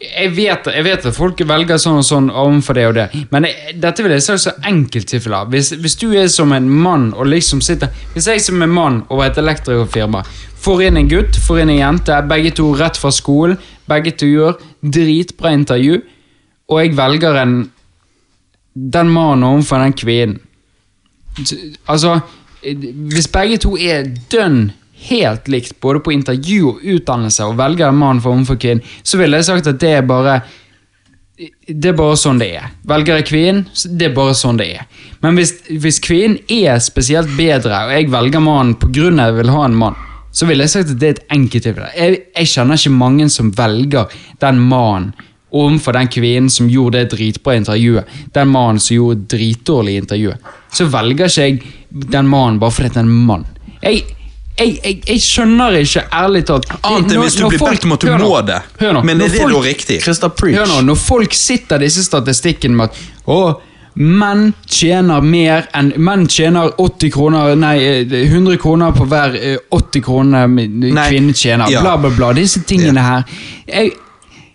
jeg 0.00 0.30
vet, 0.36 0.68
jeg 0.72 0.84
vet 0.86 1.06
at 1.08 1.16
folk 1.16 1.40
velger 1.44 1.80
sånn 1.80 1.98
og 2.00 2.06
sånn 2.06 2.30
overfor 2.30 2.78
det 2.78 2.84
og 2.88 2.94
det, 2.96 3.06
men 3.32 3.44
jeg, 3.48 3.74
dette 3.82 4.04
vil 4.04 4.14
jeg 4.14 4.24
sagt 4.24 4.44
som 4.46 4.68
enkelttilfeller. 4.68 5.50
Hvis, 5.52 5.72
hvis 5.82 5.98
du 6.00 6.06
er 6.16 6.30
som 6.32 6.54
en 6.56 6.68
mann 6.68 7.10
og 7.12 7.28
liksom 7.28 7.60
sitter 7.64 7.92
Hvis 8.14 8.30
jeg 8.30 8.40
som 8.40 8.62
en 8.64 8.72
mann 8.72 9.02
over 9.12 9.26
et 9.26 9.40
elektrikerfirma 9.40 10.24
får 10.62 10.82
inn 10.86 11.00
en 11.00 11.10
gutt, 11.10 11.36
får 11.36 11.64
inn 11.64 11.74
en 11.74 11.80
jente, 11.80 12.16
begge 12.30 12.54
to 12.56 12.68
rett 12.78 12.96
fra 12.96 13.10
skolen, 13.12 13.58
begge 13.90 14.14
to 14.14 14.28
gjør 14.30 14.60
dritbra 14.80 15.50
intervju, 15.56 15.98
og 16.70 16.80
jeg 16.80 16.96
velger 16.96 17.40
en 17.42 17.56
den 18.72 19.10
mannen 19.12 19.44
overfor 19.44 19.82
den 19.82 19.92
kvinnen 19.92 20.38
Altså, 21.88 22.18
hvis 22.62 23.28
begge 23.32 23.56
to 23.60 23.74
er 23.80 24.04
dønn 24.32 24.70
helt 25.08 25.48
likt, 25.52 25.78
både 25.80 26.02
på 26.04 26.14
intervju 26.14 26.58
og 26.70 26.82
utdannelse, 26.96 27.46
og 27.46 27.58
velger 27.60 27.88
en 27.88 28.00
mann 28.00 28.20
for 28.22 28.56
kvinnen, 28.56 28.84
så 29.02 29.20
ville 29.20 29.40
jeg 29.40 29.48
sagt 29.50 29.70
at 29.70 29.80
det 29.82 29.96
er 29.98 30.06
bare 30.06 30.42
det 31.66 31.90
er 31.90 31.96
bare 31.96 32.16
sånn 32.20 32.38
det 32.38 32.50
er. 32.60 32.70
Velger 32.86 33.18
jeg 33.18 33.26
kvinnen, 33.30 33.64
det 33.98 34.10
er 34.10 34.14
bare 34.14 34.34
sånn 34.36 34.60
det 34.60 34.68
er. 34.76 34.86
Men 35.24 35.38
hvis, 35.38 35.54
hvis 35.82 35.98
kvinnen 36.04 36.38
er 36.52 36.78
spesielt 36.84 37.32
bedre, 37.38 37.86
og 37.86 37.94
jeg 37.96 38.10
velger 38.12 38.44
mannen 38.44 38.76
pga. 38.78 39.08
jeg 39.10 39.36
vil 39.38 39.50
ha 39.50 39.64
en 39.66 39.78
mann, 39.80 39.98
så 40.32 40.46
ville 40.48 40.64
jeg 40.64 40.72
sagt 40.72 40.92
at 40.94 41.00
det 41.00 41.08
er 41.08 41.16
et 41.16 41.34
enkelttilfelle. 41.36 41.90
Jeg, 41.96 42.22
jeg 42.36 42.52
kjenner 42.54 42.78
ikke 42.78 42.94
mange 42.94 43.28
som 43.32 43.50
velger 43.56 44.14
den 44.40 44.60
mannen 44.60 45.12
overfor 45.52 45.92
den 45.92 46.08
kvinnen 46.08 46.48
som 46.50 46.70
gjorde 46.72 47.02
det 47.02 47.12
dritbra 47.16 47.58
intervjuet. 47.58 48.08
Den 48.32 48.48
mannen 48.48 48.80
som 48.80 48.96
gjorde 48.96 49.26
dritdårlig 49.34 49.98
intervjuet. 50.00 50.52
Så 50.72 50.88
velger 50.88 51.28
ikke 51.28 51.48
jeg 51.48 52.06
den 52.14 52.30
mannen 52.32 52.60
bare 52.62 52.72
fordi 52.72 52.88
det 52.94 53.02
er 53.02 53.04
en 53.04 53.26
mann. 53.28 53.44
Jeg, 53.82 54.04
jeg, 54.58 54.78
jeg, 54.84 54.98
jeg 55.08 55.20
skjønner 55.24 55.76
ikke, 55.80 56.02
ærlig 56.12 56.42
talt 56.46 56.66
Annet 56.84 57.12
enn 57.14 57.22
hvis 57.22 57.36
du 57.38 57.46
blir 57.48 57.58
folk- 57.62 57.72
bedt 57.72 57.84
om 57.88 57.92
at 57.96 58.00
du 58.04 58.10
nå, 58.12 58.18
må 58.28 58.40
det. 58.46 58.58
nå, 58.80 59.02
Men 59.08 59.20
er 59.24 59.28
det 59.32 59.40
da 59.48 59.60
riktig? 59.64 60.00
Hør 60.04 60.66
nå, 60.68 60.80
når 60.90 60.98
folk 61.00 61.34
sitter 61.34 61.78
disse 61.82 62.04
statistikken 62.04 62.76
med 62.76 62.90
at 62.90 63.00
å, 63.32 63.38
menn 63.94 64.52
tjener 64.72 65.20
mer 65.20 65.66
enn 65.76 65.90
Menn 66.00 66.22
tjener 66.26 66.70
80 66.80 67.10
kroner 67.12 67.56
Nei, 67.60 67.74
eh, 67.84 68.14
100 68.30 68.56
kroner 68.62 68.94
på 68.96 69.04
hver 69.04 69.34
eh, 69.36 69.58
80 69.70 70.00
kroner 70.06 70.46
Nei, 70.48 71.08
kvinne 71.10 71.34
tjener. 71.36 71.68
ja. 71.68 71.82
Bla, 71.84 71.98
bla, 72.00 72.10
bla. 72.16 72.30
Disse 72.32 72.62
tingene 72.64 73.04
her. 73.04 73.26
Jeg, 73.68 73.92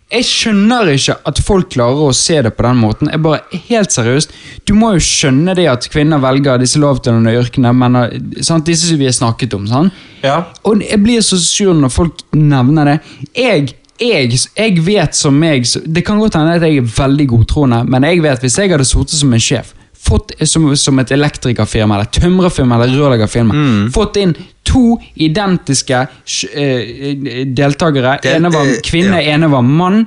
jeg 0.07 0.23
skjønner 0.23 0.87
ikke 0.93 1.17
at 1.27 1.39
folk 1.43 1.67
klarer 1.73 2.07
å 2.07 2.13
se 2.15 2.37
det 2.45 2.53
på 2.55 2.63
den 2.63 2.77
måten. 2.79 3.09
Jeg 3.11 3.19
bare, 3.25 3.41
helt 3.67 3.91
seriøst, 3.91 4.35
Du 4.67 4.73
må 4.73 4.93
jo 4.95 5.03
skjønne 5.03 5.55
det 5.55 5.65
at 5.67 5.87
kvinner 5.91 6.21
velger 6.23 6.61
disse 6.61 6.79
lavtlønnede 6.79 7.41
yrkene, 7.41 7.73
men, 7.75 7.95
eh, 7.95 8.41
sant? 8.41 8.65
disse 8.65 8.87
som 8.87 8.97
vi 8.97 9.05
har 9.05 9.11
snakket 9.11 9.53
om. 9.53 9.67
Sant? 9.67 9.93
Ja. 10.23 10.45
Og 10.63 10.81
jeg 10.81 11.03
blir 11.03 11.19
så 11.21 11.37
sur 11.37 11.73
når 11.73 11.91
folk 11.91 12.23
nevner 12.31 12.85
det. 12.85 12.97
Jeg, 13.35 13.73
jeg, 13.99 14.39
jeg 14.55 14.85
vet 14.85 15.15
som 15.15 15.33
meg 15.33 15.65
Det 15.65 16.05
kan 16.05 16.19
godt 16.19 16.35
hende 16.35 16.55
at 16.55 16.61
jeg 16.61 16.77
er 16.77 16.91
veldig 16.97 17.27
godtroende, 17.27 17.83
men 17.87 18.03
jeg 18.03 18.23
vet 18.23 18.39
hvis 18.39 18.57
jeg 18.57 18.71
hadde 18.71 18.85
sittet 18.87 19.19
som 19.19 19.33
en 19.33 19.43
sjef, 19.43 19.73
fått 19.99 20.31
som, 20.47 20.69
som 20.77 20.99
et 20.99 21.11
elektrikerfirma, 21.11 21.95
eller 21.97 22.05
tømrerfirma 22.11 22.75
eller 22.77 22.97
rørleggerfirma, 22.99 23.53
fått 23.93 24.17
inn 24.21 24.35
to 24.63 24.97
identiske 25.15 26.07
sj- 26.25 26.49
eh, 26.55 27.45
deltakere, 27.45 28.19
Den 28.23 28.35
ene 28.45 28.51
var 28.53 28.65
kvinne, 28.83 29.21
ja. 29.23 29.33
ene 29.35 29.47
var 29.51 29.61
mann, 29.61 30.05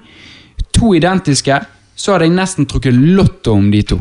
to 0.72 0.94
identiske, 0.94 1.60
så 1.96 2.12
hadde 2.14 2.24
jeg 2.28 2.36
nesten 2.36 2.66
trukket 2.66 2.94
lotto 2.94 3.52
om 3.52 3.70
de 3.70 3.82
to. 3.82 3.98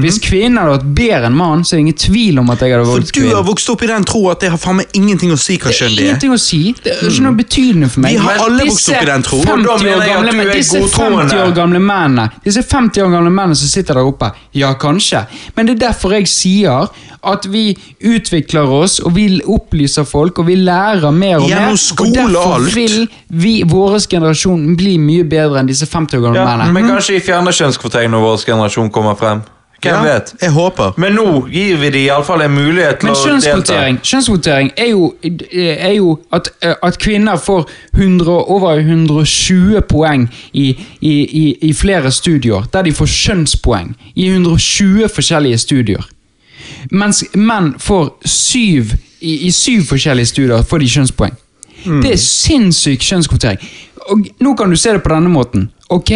Hvis 0.00 0.18
kvinnen 0.22 0.58
hadde 0.60 0.76
vært 0.76 0.88
bedre 0.94 1.26
enn 1.26 1.34
mann, 1.36 1.64
så 1.66 1.74
er 1.74 1.80
det 1.80 1.84
ingen 1.86 1.98
tvil 1.98 2.38
om 2.38 2.50
at 2.54 2.60
jeg 2.62 2.70
hadde 2.76 2.84
For 2.86 3.00
du 3.16 3.34
har 3.34 3.42
vokst 3.42 3.70
opp 3.72 3.82
i 3.82 3.88
den 3.90 4.04
tro 4.06 4.20
at 4.30 4.40
det 4.44 4.50
har 4.52 4.60
faen 4.62 4.76
meg 4.78 4.86
ingenting 4.94 5.32
å 5.34 5.38
si 5.40 5.56
hva 5.58 5.70
Det 5.72 5.76
kjønn 5.80 5.96
det 5.96 6.04
er. 6.04 6.08
ingenting 6.10 6.32
å 6.36 6.38
si. 6.38 6.60
Det 6.84 6.92
er 6.94 7.08
ikke 7.10 7.24
noe 7.26 7.36
betydning 7.40 7.90
for 7.90 8.00
meg. 8.04 8.12
Vi 8.14 8.22
har 8.22 8.38
alle 8.46 8.66
vokst 8.70 8.88
opp 8.94 9.02
i 9.02 9.10
den 9.10 9.22
tro. 9.26 9.38
50 9.42 9.52
Og 9.52 9.66
da 9.66 9.76
mener 9.82 9.96
år 9.96 10.06
jeg 10.06 10.16
at 10.16 10.30
gamle, 10.30 10.54
disse 10.54 10.78
godtroende. 10.80 11.28
50 11.30 11.42
år 11.42 11.54
gamle 11.58 11.80
mennene 11.80 12.28
Disse 12.44 12.62
50 12.62 13.02
år 13.02 13.10
gamle 13.16 13.30
mennene 13.34 13.56
som 13.56 13.68
sitter 13.68 13.94
der 14.00 14.06
oppe, 14.12 14.30
ja, 14.54 14.72
kanskje. 14.74 15.24
Men 15.56 15.66
det 15.66 15.74
er 15.76 15.82
derfor 15.88 16.14
jeg 16.14 16.28
sier 16.30 16.88
at 17.20 17.44
vi 17.52 17.76
utvikler 18.00 18.64
oss, 18.72 18.98
og 19.04 19.12
vi 19.14 19.26
opplyser 19.44 20.06
folk, 20.08 20.38
og 20.40 20.46
vi 20.48 20.54
lærer 20.56 21.10
mer 21.12 21.36
og 21.42 21.50
mer. 21.50 21.76
skole 21.76 22.08
og 22.08 22.16
og 22.16 22.32
derfor 22.32 22.54
alt. 22.54 22.74
vil 22.74 23.08
vi, 23.28 23.62
vår 23.68 23.98
generasjon, 24.08 24.76
bli 24.76 24.96
mye 24.98 25.24
bedre 25.28 25.60
enn 25.60 25.68
disse 25.68 25.84
50 25.86 26.16
år 26.16 26.22
gamle 26.30 26.40
Ja, 26.40 26.46
mennene. 26.56 26.72
men 26.72 26.88
kanskje 26.88 27.18
vi 27.18 27.20
fjerner 27.20 27.52
kjønnskvotering 27.52 28.10
når 28.14 28.24
vår 28.24 28.44
generasjon 28.46 28.90
kommer 28.90 29.14
frem. 29.20 29.42
Hvem 29.82 29.94
Ja, 29.94 30.02
vet? 30.04 30.34
Jeg 30.42 30.50
håper. 30.52 30.92
Men 31.00 31.14
nå 31.16 31.46
gir 31.48 31.76
vi 31.80 31.88
dem 31.90 32.02
iallfall 32.04 32.42
en 32.44 32.52
mulighet 32.52 32.98
til 33.00 33.08
Men 33.08 33.16
å 33.16 33.22
delta. 33.24 33.30
kjønnskvotering, 33.30 33.98
kjønnskvotering 34.04 34.70
er 34.76 34.90
jo, 34.90 35.14
er 35.56 35.92
jo 35.96 36.18
at, 36.32 36.50
at 36.82 36.98
kvinner 37.00 37.36
får 37.40 37.64
100, 37.96 38.28
over 38.28 38.78
120 38.80 39.80
poeng 39.88 40.26
i, 40.52 40.66
i, 41.00 41.14
i, 41.42 41.44
i 41.68 41.72
flere 41.72 42.12
studier, 42.12 42.66
der 42.72 42.82
de 42.82 42.92
får 42.92 43.06
kjønnspoeng 43.06 43.94
i 44.14 44.28
120 44.28 45.08
forskjellige 45.08 45.58
studier. 45.58 46.04
Mens 46.90 47.24
menn 47.34 47.72
får 47.80 48.12
syv 48.24 48.92
i, 49.20 49.46
i 49.46 49.50
syv 49.50 49.88
forskjellige 49.88 50.26
studier 50.34 50.62
får 50.62 50.78
de 50.84 50.92
kjønnspoeng. 50.98 51.34
Det 52.02 52.12
er 52.12 52.20
sinnssyk 52.20 53.00
kjønnskvotering. 53.00 53.58
Og 54.12 54.26
nå 54.44 54.54
kan 54.56 54.68
du 54.70 54.76
se 54.76 54.92
det 54.92 55.02
på 55.02 55.12
denne 55.14 55.32
måten. 55.32 55.70
Ok? 55.88 56.12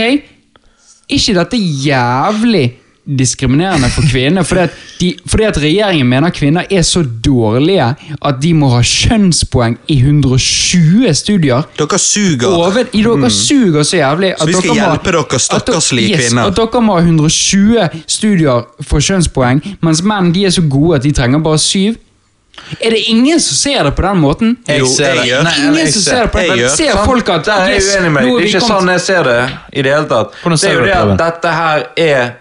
ikke 1.09 1.35
dette 1.37 1.59
jævlig 1.85 2.65
diskriminerende 3.07 3.89
for 3.93 4.03
kvinner, 4.09 4.43
fordi 4.49 4.61
at, 4.65 4.71
de, 5.01 5.09
fordi 5.29 5.45
at 5.45 5.59
regjeringen 5.61 6.09
mener 6.09 6.31
kvinner 6.33 6.65
er 6.73 6.83
så 6.83 7.03
dårlige 7.05 7.91
at 8.25 8.39
de 8.41 8.53
må 8.57 8.71
ha 8.73 8.81
kjønnspoeng 8.81 9.77
i 9.93 9.99
120 10.01 11.13
studier. 11.15 11.67
Dere 11.79 11.99
suger. 12.01 12.49
Over, 12.49 12.89
i 12.97 13.03
dere 13.05 13.31
suger 13.31 13.83
så 13.85 13.97
jævlig 14.01 14.33
at 14.33 14.41
Så 14.41 14.47
vi 14.47 14.53
skal 14.57 14.71
dere 14.71 14.79
hjelpe 14.89 15.09
at 15.09 15.15
dere- 15.33 15.41
stakkarslige 15.49 16.15
yes, 16.17 16.29
kvinner. 16.29 16.49
At 16.49 16.57
dere 16.57 16.81
må 16.83 16.97
ha 16.97 17.05
120 17.05 18.01
studier 18.07 18.65
for 18.89 19.05
kjønnspoeng, 19.05 19.61
mens 19.85 20.03
menn 20.03 20.33
de 20.35 20.47
er 20.49 20.55
så 20.57 20.65
gode 20.71 20.97
at 20.97 21.03
de 21.07 21.13
trenger 21.13 21.39
bare 21.45 21.59
syv. 21.59 22.01
Er 22.81 22.91
det 22.95 23.01
ingen 23.11 23.41
som 23.43 23.57
ser 23.59 23.83
det 23.85 23.95
på 23.99 24.03
den 24.07 24.21
måten? 24.23 24.57
Jeg 24.69 24.79
Jo, 24.81 24.87
ser 24.87 25.05
jeg 25.11 25.17
det. 25.19 25.25
gjør. 25.29 25.43
Nei, 25.43 25.55
Ingen 25.59 25.75
jeg 25.81 25.93
som 25.93 26.03
ser- 26.03 26.23
det 26.23 26.31
på 26.33 26.39
den 26.39 26.47
jeg 26.47 26.57
måten. 26.65 26.77
Ser 26.77 27.05
folk 27.05 27.29
at 27.29 27.41
yes, 27.41 27.49
er 27.59 27.67
jeg 27.69 27.83
uenig 27.83 28.13
med 28.15 28.23
deg. 28.23 28.31
Det 28.31 28.45
er 28.45 28.49
ikke 28.49 28.69
sånn 28.69 28.89
jeg 28.93 29.01
ser 29.01 29.23
det 29.25 29.41
i 29.73 29.83
det 29.83 29.93
hele 29.93 30.09
tatt. 30.09 30.31
Det 30.45 30.65
er 30.71 30.73
jo 30.73 30.81
det 30.81 30.87
det, 30.87 30.95
at 30.95 31.19
dette 31.19 31.53
her 31.53 31.87
er 31.97 32.33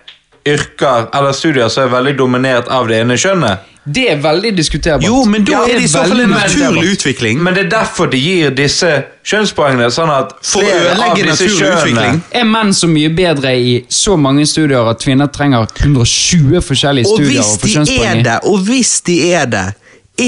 yrker 0.46 1.08
eller 1.16 1.32
studier 1.36 1.70
som 1.72 1.84
er 1.88 1.92
veldig 1.94 2.18
dominert 2.20 2.68
av 2.68 2.88
det 2.90 3.02
ene 3.04 3.16
kjønnet. 3.20 3.70
Det 3.86 4.06
er 4.14 4.20
veldig 4.24 4.54
diskuterbart. 4.56 5.04
Jo, 5.04 5.26
men 5.28 5.44
da 5.44 5.52
Ja, 5.52 5.62
er 5.68 5.76
det 5.82 5.84
i 5.84 5.88
så 5.92 6.06
fall 6.08 6.22
en 6.24 6.30
naturlig 6.32 6.94
utvikling. 6.94 7.42
Men 7.44 7.54
det 7.54 7.66
er 7.66 7.70
derfor 7.74 8.08
de 8.08 8.18
gir 8.18 8.54
disse 8.56 8.88
kjønnspoengene, 9.28 9.90
sånn 9.92 10.12
at 10.14 10.32
flere 10.40 10.94
av 11.04 11.18
disse 11.20 11.50
kjønnene. 11.52 12.22
Er 12.32 12.48
menn 12.48 12.72
så 12.74 12.88
mye 12.88 13.12
bedre 13.12 13.52
i 13.60 13.74
så 13.92 14.16
mange 14.16 14.46
studier 14.48 14.88
at 14.88 15.04
kvinner 15.04 15.28
trenger 15.36 15.68
120 15.82 16.62
forskjellige 16.64 17.08
Og 17.12 17.20
studier? 17.20 17.44
for 17.44 17.68
de 17.68 17.74
kjønnspoeng 17.74 18.30
og 18.54 18.60
hvis 18.70 18.94
de 19.10 19.18
er 19.34 19.46
det, 19.52 19.66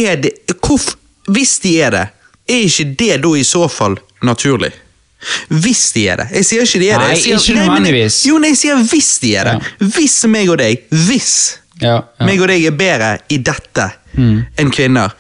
er 0.03 0.16
det 0.16 0.34
hvorf, 0.60 0.95
Hvis 1.27 1.60
de 1.60 1.77
er 1.82 1.90
det, 1.95 2.08
er 2.50 2.68
ikke 2.68 2.84
det 3.00 3.22
da 3.24 3.30
i 3.40 3.44
så 3.44 3.68
fall 3.72 3.95
naturlig? 4.22 4.72
Hvis 5.50 5.92
de 5.95 6.08
er 6.11 6.22
det. 6.22 6.27
Jeg 6.40 6.45
sier 6.45 6.66
ikke 6.66 6.80
de 6.82 6.90
er 6.90 7.00
det. 7.00 7.08
Nei, 7.08 7.18
jeg 7.18 7.22
sier, 7.24 7.38
ikke 7.40 7.60
nødvendigvis. 7.66 8.18
Jo, 8.30 8.40
nei, 8.42 8.50
jeg 8.53 8.61
sier 8.61 8.82
hvis 8.92 9.11
de 9.24 9.35
er 9.40 9.50
det. 9.50 9.74
Hvis 9.95 10.18
meg 10.30 10.50
og 10.53 10.60
deg, 10.61 10.84
hvis 11.08 11.35
Ja, 11.82 11.95
ja. 12.19 12.26
meg 12.26 12.40
og 12.42 12.48
deg 12.52 12.66
er 12.69 12.76
bedre 12.77 13.14
i 13.30 13.38
dette 13.44 13.90
enn 14.16 14.69
kvinner, 14.72 15.11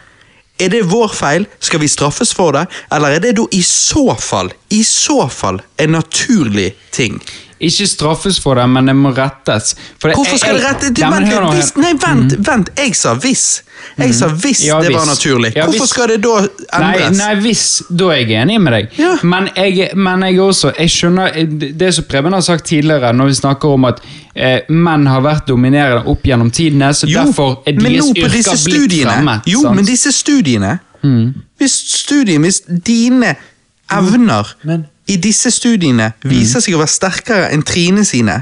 er 0.55 0.69
det 0.71 0.85
vår 0.87 1.11
feil? 1.11 1.45
Skal 1.59 1.81
vi 1.81 1.87
straffes 1.91 2.31
for 2.33 2.55
det? 2.55 2.61
Eller 2.95 3.17
er 3.17 3.19
det 3.25 3.33
da 3.35 3.43
i 3.51 3.59
så 3.65 4.13
fall, 4.15 4.53
i 4.71 4.83
så 4.87 5.25
fall, 5.27 5.59
en 5.83 5.91
naturlig 5.97 6.69
ting? 6.95 7.17
Ikke 7.59 7.87
straffes 7.87 8.39
for 8.39 8.55
det, 8.55 8.65
men 8.69 8.85
det 8.85 8.95
må 8.95 9.11
rettes. 9.15 9.75
Det- 10.01 10.13
Hvorfor 10.15 10.37
skal 10.37 10.55
jeg- 10.55 10.61
det 10.61 10.65
rettes? 10.65 10.99
Ja, 10.99 11.09
vent, 11.09 11.27
nå 11.27 11.51
hvis, 11.53 11.75
Nei, 11.77 11.93
vent, 11.93 12.35
vent. 12.47 12.69
Jeg 12.77 12.95
sa 12.95 13.13
hvis. 13.15 13.61
Jeg 13.97 14.13
sa 14.15 14.27
hvis 14.27 14.65
Ja, 14.65 14.81
det 14.81 14.93
var 14.93 15.05
naturlig. 15.05 15.53
Ja, 15.55 15.65
Hvorfor 15.65 15.79
hvis. 15.79 15.89
skal 15.89 16.07
det 16.07 16.21
da 16.21 16.47
endres? 16.73 17.17
nei, 17.17 17.35
hvis, 17.35 17.81
da 17.95 18.05
er 18.09 18.25
jeg 18.25 18.29
enig 18.41 18.61
med 18.61 18.73
deg. 18.73 18.89
Men, 19.23 19.49
jeg, 19.55 19.89
men 19.95 20.21
jeg 20.23 20.35
også 20.39 20.73
Jeg 20.77 20.89
skjønner 20.89 21.77
det- 21.77 21.93
som 21.93 22.03
Preben 22.05 22.33
har 22.33 22.41
sagt 22.41 22.65
tidligere, 22.65 23.13
når 23.13 23.25
vi 23.25 23.33
snakker 23.33 23.73
om 23.73 23.85
at 23.85 23.99
eh, 24.35 24.59
menn 24.69 25.05
har 25.07 25.21
vært 25.21 25.47
dominerende 25.47 26.05
opp 26.07 26.23
gjennom 26.23 26.51
tidene, 26.51 26.89
så 26.93 27.07
derfor 27.07 27.61
er 27.65 27.71
deres 27.71 28.11
yrker 28.11 28.65
blitt 28.65 29.05
fremme. 29.07 29.41
Jo, 29.45 29.61
sant? 29.61 29.75
men 29.75 29.85
disse 29.85 30.11
studiene 30.11 30.79
Mm. 31.03 31.33
Hvis 31.59 31.71
studien, 31.87 32.41
hvis 32.41 32.61
dine 32.83 33.35
evner 33.91 34.43
men- 34.63 34.85
i 35.07 35.15
disse 35.21 35.51
studiene 35.53 36.13
Mm. 36.23 36.29
viser 36.31 36.59
seg 36.61 36.73
å 36.73 36.79
være 36.79 36.89
sterkere 36.89 37.51
enn 37.53 37.61
Trine 37.63 38.03
sine, 38.05 38.39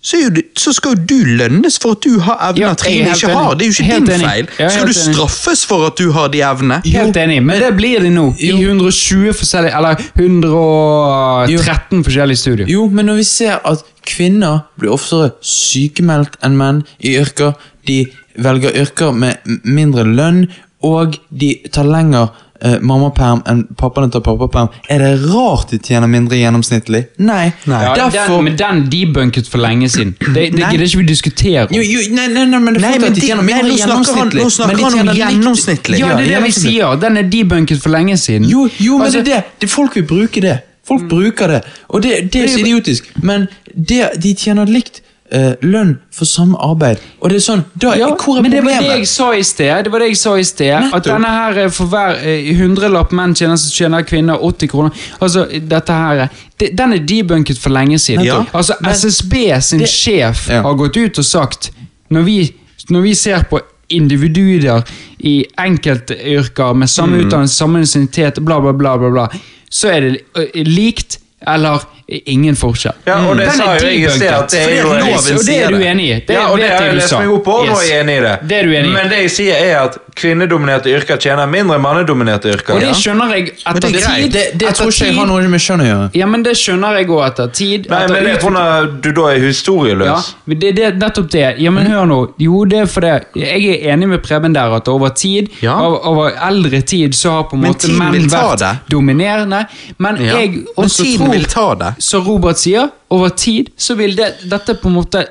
så, 0.00 0.16
er 0.16 0.22
jo 0.30 0.42
så 0.56 0.72
skal 0.72 0.94
jo 0.96 1.02
du 1.10 1.24
lønnes 1.36 1.76
for 1.78 1.92
at 1.92 2.00
du 2.06 2.18
har 2.20 2.38
evner 2.48 2.60
Ja, 2.62 2.74
Trine 2.74 3.10
ikke 3.12 3.28
enig. 3.28 3.36
har. 3.36 3.54
Det 3.54 3.62
er 3.66 3.68
jo 3.68 3.74
ikke 3.76 3.84
Helt 3.92 4.06
din 4.06 4.14
enig. 4.14 4.26
feil. 4.30 4.46
Skal 4.70 4.86
du 4.86 4.92
enig. 4.94 5.14
straffes 5.14 5.64
for 5.66 5.86
at 5.86 5.96
du 6.00 6.10
har 6.12 6.28
de 6.32 6.40
evnene? 6.40 6.80
Helt 6.86 7.16
enig, 7.16 7.42
men 7.44 7.60
det 7.60 7.76
blir 7.76 8.00
det 8.00 8.12
nå. 8.14 8.34
I 8.40 8.50
120 8.56 9.32
forskjellige 9.36 9.76
Eller 9.76 9.96
113 10.16 12.04
forskjellige 12.04 12.36
studier. 12.40 12.66
Jo, 12.70 12.86
men 12.88 13.06
når 13.10 13.20
vi 13.20 13.26
ser 13.28 13.58
at 13.68 13.84
kvinner 14.06 14.60
blir 14.80 14.92
oftere 14.94 15.32
sykemeldt 15.44 16.38
enn 16.46 16.56
menn 16.58 16.82
i 17.04 17.16
yrker, 17.20 17.54
de 17.88 18.02
velger 18.40 18.76
yrker 18.80 19.12
med 19.16 19.34
mindre 19.64 20.04
lønn, 20.08 20.46
og 20.82 21.18
de 21.30 21.54
tar 21.72 21.84
lenger 21.84 22.30
eh, 22.62 22.76
mammaperm 22.80 23.42
enn 23.48 23.62
pappaene 23.78 24.10
tar 24.12 24.20
pappaperm, 24.26 24.68
er 24.88 24.98
det 25.04 25.10
rart 25.32 25.70
de 25.70 25.78
tjener 25.78 26.08
mindre 26.08 26.36
gjennomsnittlig? 26.40 27.04
Nei. 27.18 27.52
Ja, 27.66 27.94
Derfor 27.96 28.36
den, 28.36 28.44
men 28.44 28.56
den 28.56 28.82
debunket 28.92 29.48
for 29.48 29.58
lenge 29.58 29.88
siden. 29.88 30.14
Det, 30.20 30.34
det 30.34 30.58
Nei. 30.60 30.70
gidder 30.72 30.86
ikke 30.86 30.98
vi 31.02 31.06
diskutere 31.10 31.66
jo, 31.70 31.82
jo, 31.82 32.00
nei, 32.14 32.26
nei, 32.28 32.44
nei, 32.46 32.58
men 32.60 32.74
det 32.74 32.82
er 32.84 32.88
Nei, 32.88 32.98
men 32.98 33.12
de 33.14 33.20
de- 33.20 33.26
tjener 33.26 33.42
nei, 33.42 33.52
mindre 33.54 33.70
nå 33.70 33.76
snakker 33.76 33.90
han- 33.90 34.30
gjennomsnittlig. 34.30 34.42
nå 34.42 34.50
snakker 34.50 34.84
han 34.84 35.08
om 35.08 35.14
gjennomsnittlig. 35.16 35.98
Ja, 36.00 36.08
det 36.16 36.26
er 36.26 36.34
det 36.40 36.42
vi 36.44 36.50
sier. 36.60 36.96
Den 37.00 37.16
er 37.16 37.22
debunket 37.22 37.80
for 37.82 37.90
lenge 37.90 38.16
siden. 38.16 38.48
Jo, 38.48 38.68
jo 38.78 38.98
men 38.98 39.06
Altså, 39.06 39.22
det 39.24 39.32
er 39.34 39.40
det. 39.40 39.44
det. 39.60 39.70
Folk 39.70 39.94
vil 39.96 40.04
bruke 40.04 40.40
det. 40.40 40.58
Folk 40.86 41.02
bruker 41.08 41.46
det. 41.48 41.60
Og 41.88 42.02
det, 42.02 42.32
det 42.32 42.42
er 42.44 42.48
så 42.48 42.58
idiotisk. 42.64 43.10
Men 43.22 43.46
det, 43.76 44.08
de 44.22 44.34
tjener 44.34 44.66
likt 44.66 45.00
eh, 45.32 45.54
lønn 45.62 45.98
for 46.12 46.24
samme 46.24 46.56
arbeid. 46.58 46.98
Og 47.22 47.30
det 47.30 47.36
er 47.36 47.44
sånn, 47.44 47.64
da, 47.74 47.94
Ja, 47.96 48.08
Hvor 48.16 48.38
er 48.38 48.42
men 48.42 48.50
det 48.50 48.62
var 48.64 48.72
problemet? 48.72 48.90
det 48.90 48.98
jeg 48.98 49.06
sa 49.08 49.30
i 49.34 49.42
sted. 49.42 49.84
Det 49.84 49.92
var 49.92 49.98
det 50.00 50.08
jeg 50.08 50.16
sa 50.16 50.34
i 50.38 50.42
sted 50.44 50.94
At 50.94 51.04
denne 51.04 51.26
her 51.28 51.58
eh, 51.64 51.68
for 51.70 51.86
hver 51.86 52.18
eh, 52.22 52.50
hundrelapp 52.58 53.12
menn 53.12 53.34
tjener, 53.34 53.56
så 53.56 53.70
tjener 53.70 54.02
kvinner 54.02 54.38
80 54.42 54.68
kroner. 54.68 54.90
Altså, 55.20 55.46
dette 55.68 55.92
her 55.92 56.20
eh, 56.24 56.28
det, 56.58 56.72
Den 56.76 56.92
er 56.92 56.98
debunket 56.98 57.58
for 57.58 57.70
lenge 57.70 57.98
siden. 57.98 58.24
Ja, 58.24 58.44
altså, 58.52 58.74
SSB 58.84 59.60
sin 59.62 59.78
det- 59.80 59.88
sjef 59.88 60.48
Ja. 60.50 60.62
har 60.62 60.74
gått 60.74 60.96
ut 60.96 61.18
og 61.18 61.24
sagt 61.24 61.70
Når 62.10 62.22
vi, 62.22 62.54
når 62.90 63.00
vi 63.02 63.14
ser 63.14 63.44
på 63.50 63.60
individuer 63.90 64.82
i 65.20 65.44
enkeltyrker 65.58 66.74
med 66.74 66.88
samme 66.88 67.16
Mm. 67.18 67.26
utdannelse, 67.26 67.54
samme 67.56 67.78
intensitet, 67.78 68.44
bla, 68.44 68.60
bla, 68.60 68.72
bla, 68.72 68.96
bla, 68.98 69.10
bla, 69.10 69.28
så 69.70 69.88
er 69.88 70.00
det 70.00 70.66
likt 70.66 71.18
eller 71.46 71.80
ingen 72.26 72.56
forskjell. 72.56 72.94
Ja, 73.06 73.16
og 73.30 73.36
det 73.38 73.52
sa 73.54 73.64
er 73.74 73.80
jo 73.80 73.86
jeg 73.86 74.04
i 74.04 74.08
sted, 74.10 74.28
at 74.34 74.50
det 74.50 74.60
er 74.60 74.82
jo 74.82 74.92
en- 74.92 75.00
loven 75.04 75.38
Og 75.38 75.44
det 75.46 75.56
er 75.62 75.70
du 75.70 75.76
enig 75.78 76.06
i? 76.10 76.14
Det 76.26 76.34
ja, 76.34 76.46
og 76.50 76.58
det 76.58 76.68
har 76.70 76.82
jeg 76.86 76.94
lest 76.96 77.08
sa. 77.08 77.18
meg 77.20 77.30
opp 77.30 77.44
på, 77.44 77.52
og 77.60 77.66
yes. 77.68 77.90
er 77.90 78.00
enig 78.02 78.16
i 78.16 78.20
det. 78.24 78.34
Det 78.48 78.56
er 78.58 78.62
du 78.66 78.72
enig 78.74 78.90
i. 78.90 78.92
Men 78.92 79.08
det 79.12 79.18
jeg 79.22 79.30
sier 79.30 79.54
er 79.54 79.76
at 79.84 79.98
kvinnedominerte 80.20 80.90
yrker 80.90 81.16
tjener 81.22 81.46
mindre 81.48 81.76
enn 81.78 81.82
mannedominerte 81.84 82.50
yrker. 82.52 82.74
Og 82.74 82.80
det 82.80 82.90
skjønner 82.98 83.34
jeg 83.36 83.52
etter 83.54 83.80
det 83.80 83.90
er 84.02 84.16
tid. 84.16 84.32
Det, 84.32 84.44
det 84.58 84.68
etter 84.68 84.74
tror 84.80 84.90
ikke 84.92 85.06
jeg 85.06 85.14
har 85.16 85.26
noe 85.30 85.48
med 85.54 85.60
kjønn 85.64 85.80
å 85.84 85.86
gjøre. 85.88 86.08
Ja, 86.20 86.26
men 86.26 86.42
det 86.46 86.54
skjønner 86.60 86.98
jeg 86.98 87.08
òg 87.08 87.22
etter 87.28 87.52
tid. 87.60 87.86
Nei, 87.90 88.02
etter 88.04 88.14
men 88.14 88.24
det 88.24 88.34
er 88.34 88.40
fordi 88.44 89.00
du 89.06 89.10
da 89.20 89.28
er 89.30 89.38
historieløs. 89.46 90.06
ja, 90.10 90.54
det, 90.64 90.72
det 90.76 90.84
er 90.90 90.98
nettopp 91.00 91.30
det. 91.30 91.46
Ja, 91.62 91.70
men 91.70 91.86
hør 91.86 92.06
nå. 92.10 92.18
Jo, 92.38 92.64
det 92.64 92.82
er 92.84 92.86
fordi 92.90 93.10
Jeg 93.40 93.80
er 93.80 93.92
enig 93.94 94.08
med 94.08 94.22
Preben 94.22 94.52
der 94.54 94.74
at 94.76 94.88
over 94.88 95.08
tid, 95.08 95.48
Ja. 95.62 95.78
over, 95.80 95.98
over 96.06 96.30
eldre 96.48 96.80
tid, 96.82 97.14
så 97.14 97.30
har 97.30 97.42
på 97.50 97.56
en 97.56 97.62
måte 97.64 97.88
menn 97.88 98.28
vært 98.30 98.64
dominerende. 98.90 99.64
Men 99.98 100.16
jeg 100.16 100.64
også 100.76 101.02
tror 101.02 101.04
Men 101.04 101.06
tiden 101.06 101.30
vil 101.32 101.44
ta 101.44 101.74
det. 101.74 101.94
Som 102.00 102.24
Robert 102.24 102.58
sier, 102.60 102.88
over 103.12 103.34
tid 103.36 103.70
så 103.76 103.94
vil 103.98 104.16
det, 104.16 104.32
dette 104.48 104.74
på 104.80 104.88
en 104.88 104.96
måte 104.96 105.26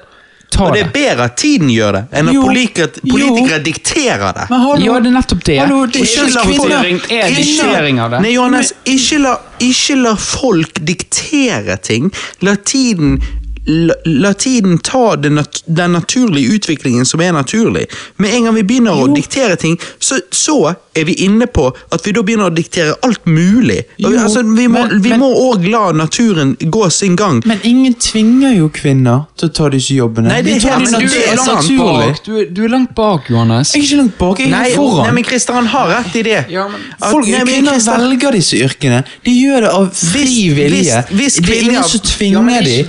ta 0.50 0.64
det. 0.64 0.68
Og 0.68 0.76
det 0.76 0.82
er 0.84 0.92
bedre 0.94 1.26
at 1.30 1.36
tiden 1.42 1.70
gjør 1.74 1.98
det, 1.98 2.04
enn 2.20 2.30
at 2.32 2.36
Jo, 2.36 2.44
politikere, 2.48 3.02
jo. 3.04 3.12
politikere 3.14 3.60
dikterer 3.66 4.34
det. 4.38 4.46
Men 4.52 4.64
hallo, 4.66 4.86
Ja, 4.86 5.00
det 5.00 5.12
er 5.12 5.16
nettopp 5.18 5.44
det. 5.46 5.58
Hallo, 5.62 5.82
det 5.86 6.04
ikke 6.06 6.28
la 6.34 6.46
folk, 6.50 7.12
er 7.20 7.36
diktering 7.36 8.02
av 8.06 8.16
det. 8.16 8.22
Nei, 8.26 8.34
Johannes, 8.36 8.74
ikke 8.86 9.22
la, 9.26 9.36
ikke 9.66 10.00
la 10.04 10.16
folk 10.20 10.82
diktere 10.94 11.78
ting. 11.86 12.10
La 12.46 12.56
tiden 12.56 13.20
La, 13.66 13.94
la 14.06 14.34
tiden 14.34 14.78
ta 14.80 15.16
den, 15.16 15.36
nat 15.36 15.64
den 15.66 15.92
naturlige 15.94 16.56
utviklingen 16.56 17.06
som 17.06 17.22
er 17.22 17.32
naturlig. 17.36 17.86
Med 18.18 18.34
en 18.34 18.44
gang 18.48 18.56
vi 18.56 18.64
begynner 18.64 18.98
å 19.04 19.08
diktere 19.14 19.56
ting, 19.62 19.76
så, 20.00 20.18
så 20.34 20.76
er 20.98 21.06
vi 21.06 21.14
inne 21.26 21.46
på 21.48 21.68
at 21.94 22.06
vi 22.08 22.12
da 22.16 22.24
begynner 22.26 22.50
å 22.50 22.54
diktere 22.56 22.96
alt 23.06 23.28
mulig. 23.30 23.84
Jo, 24.02 24.10
altså, 24.18 24.42
vi 24.58 24.66
må 24.72 25.30
òg 25.52 25.68
la 25.70 25.92
naturen 25.96 26.56
gå 26.60 26.90
sin 26.92 27.16
gang. 27.20 27.42
Men 27.48 27.60
ingen 27.68 27.94
tvinger 28.02 28.56
jo 28.58 28.70
kvinner 28.74 29.28
til 29.38 29.52
å 29.52 29.54
ta 29.60 29.70
disse 29.76 29.94
jobbene. 30.00 30.32
Nei, 30.32 30.40
det 30.48 30.56
er 30.56 30.66
helt- 30.70 30.90
men 30.90 31.06
Du 31.06 31.20
er 31.20 31.36
langt 31.38 31.70
bak, 31.78 32.24
du, 32.26 32.34
er- 32.40 32.50
du 32.50 32.64
er 32.66 32.74
langt 32.74 32.96
bak, 32.96 33.30
Johannes. 33.30 33.76
Jeg 33.76 33.84
er 33.84 33.86
ikke 33.88 34.02
langt 34.02 34.18
bak, 34.18 34.40
jeg 34.40 34.48
er 34.48 34.56
Nei, 34.56 34.72
foran. 34.76 35.06
nei, 35.06 35.14
men 35.20 35.24
Christer 35.30 35.54
han 35.60 35.68
har 35.76 35.88
rett 35.94 36.16
i 36.16 36.24
det. 36.24 36.46
Ja, 36.50 36.68
men- 36.68 36.82
Folk, 37.12 37.28
nei, 37.28 37.44
kvinner 37.46 37.78
Christer- 37.78 37.98
velger 38.08 38.32
disse 38.40 38.58
yrkene. 38.66 39.04
De 39.24 39.32
gjør 39.32 39.62
det 39.68 39.70
av 39.70 39.92
fri 39.94 40.50
vilje. 40.58 41.06
hvis- 41.12 41.20
hvis 41.20 41.36
det 41.46 41.50
er 41.58 41.62
ingen 41.70 41.84
som 41.84 42.00
tvinger 42.02 42.40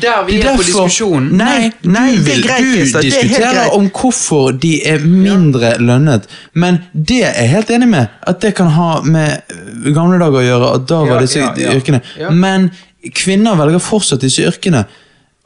Ja, 0.00 0.22
dem. 0.24 0.59
På 0.60 0.66
diskusjonen. 0.68 1.30
Nei, 1.40 1.70
du 1.82 1.88
nei, 1.90 2.06
er 2.14 2.18
vil- 2.26 2.42
Du 2.42 2.48
er 2.50 3.02
diskuterer 3.02 3.74
om 3.74 3.88
hvorfor 3.90 4.52
de 4.60 4.72
er 4.86 4.98
mindre 5.04 5.74
lønnet, 5.78 6.22
men 6.54 6.80
det 6.94 7.22
er 7.24 7.32
jeg 7.42 7.48
helt 7.50 7.70
enig 7.70 7.88
med. 7.88 8.08
At 8.26 8.40
det 8.40 8.54
kan 8.54 8.66
ha 8.76 9.00
med 9.02 9.40
øh, 9.50 9.92
gamle 9.94 10.18
dager 10.18 10.40
å 10.40 10.46
gjøre, 10.48 10.74
at 10.74 10.86
da 10.88 11.02
var 11.04 11.20
disse 11.20 11.38
yrkene. 11.76 12.00
Men 12.32 12.70
kvinner 13.16 13.56
velger 13.56 13.78
fortsatt 13.80 14.20
disse 14.20 14.42
yrkene. 14.44 14.84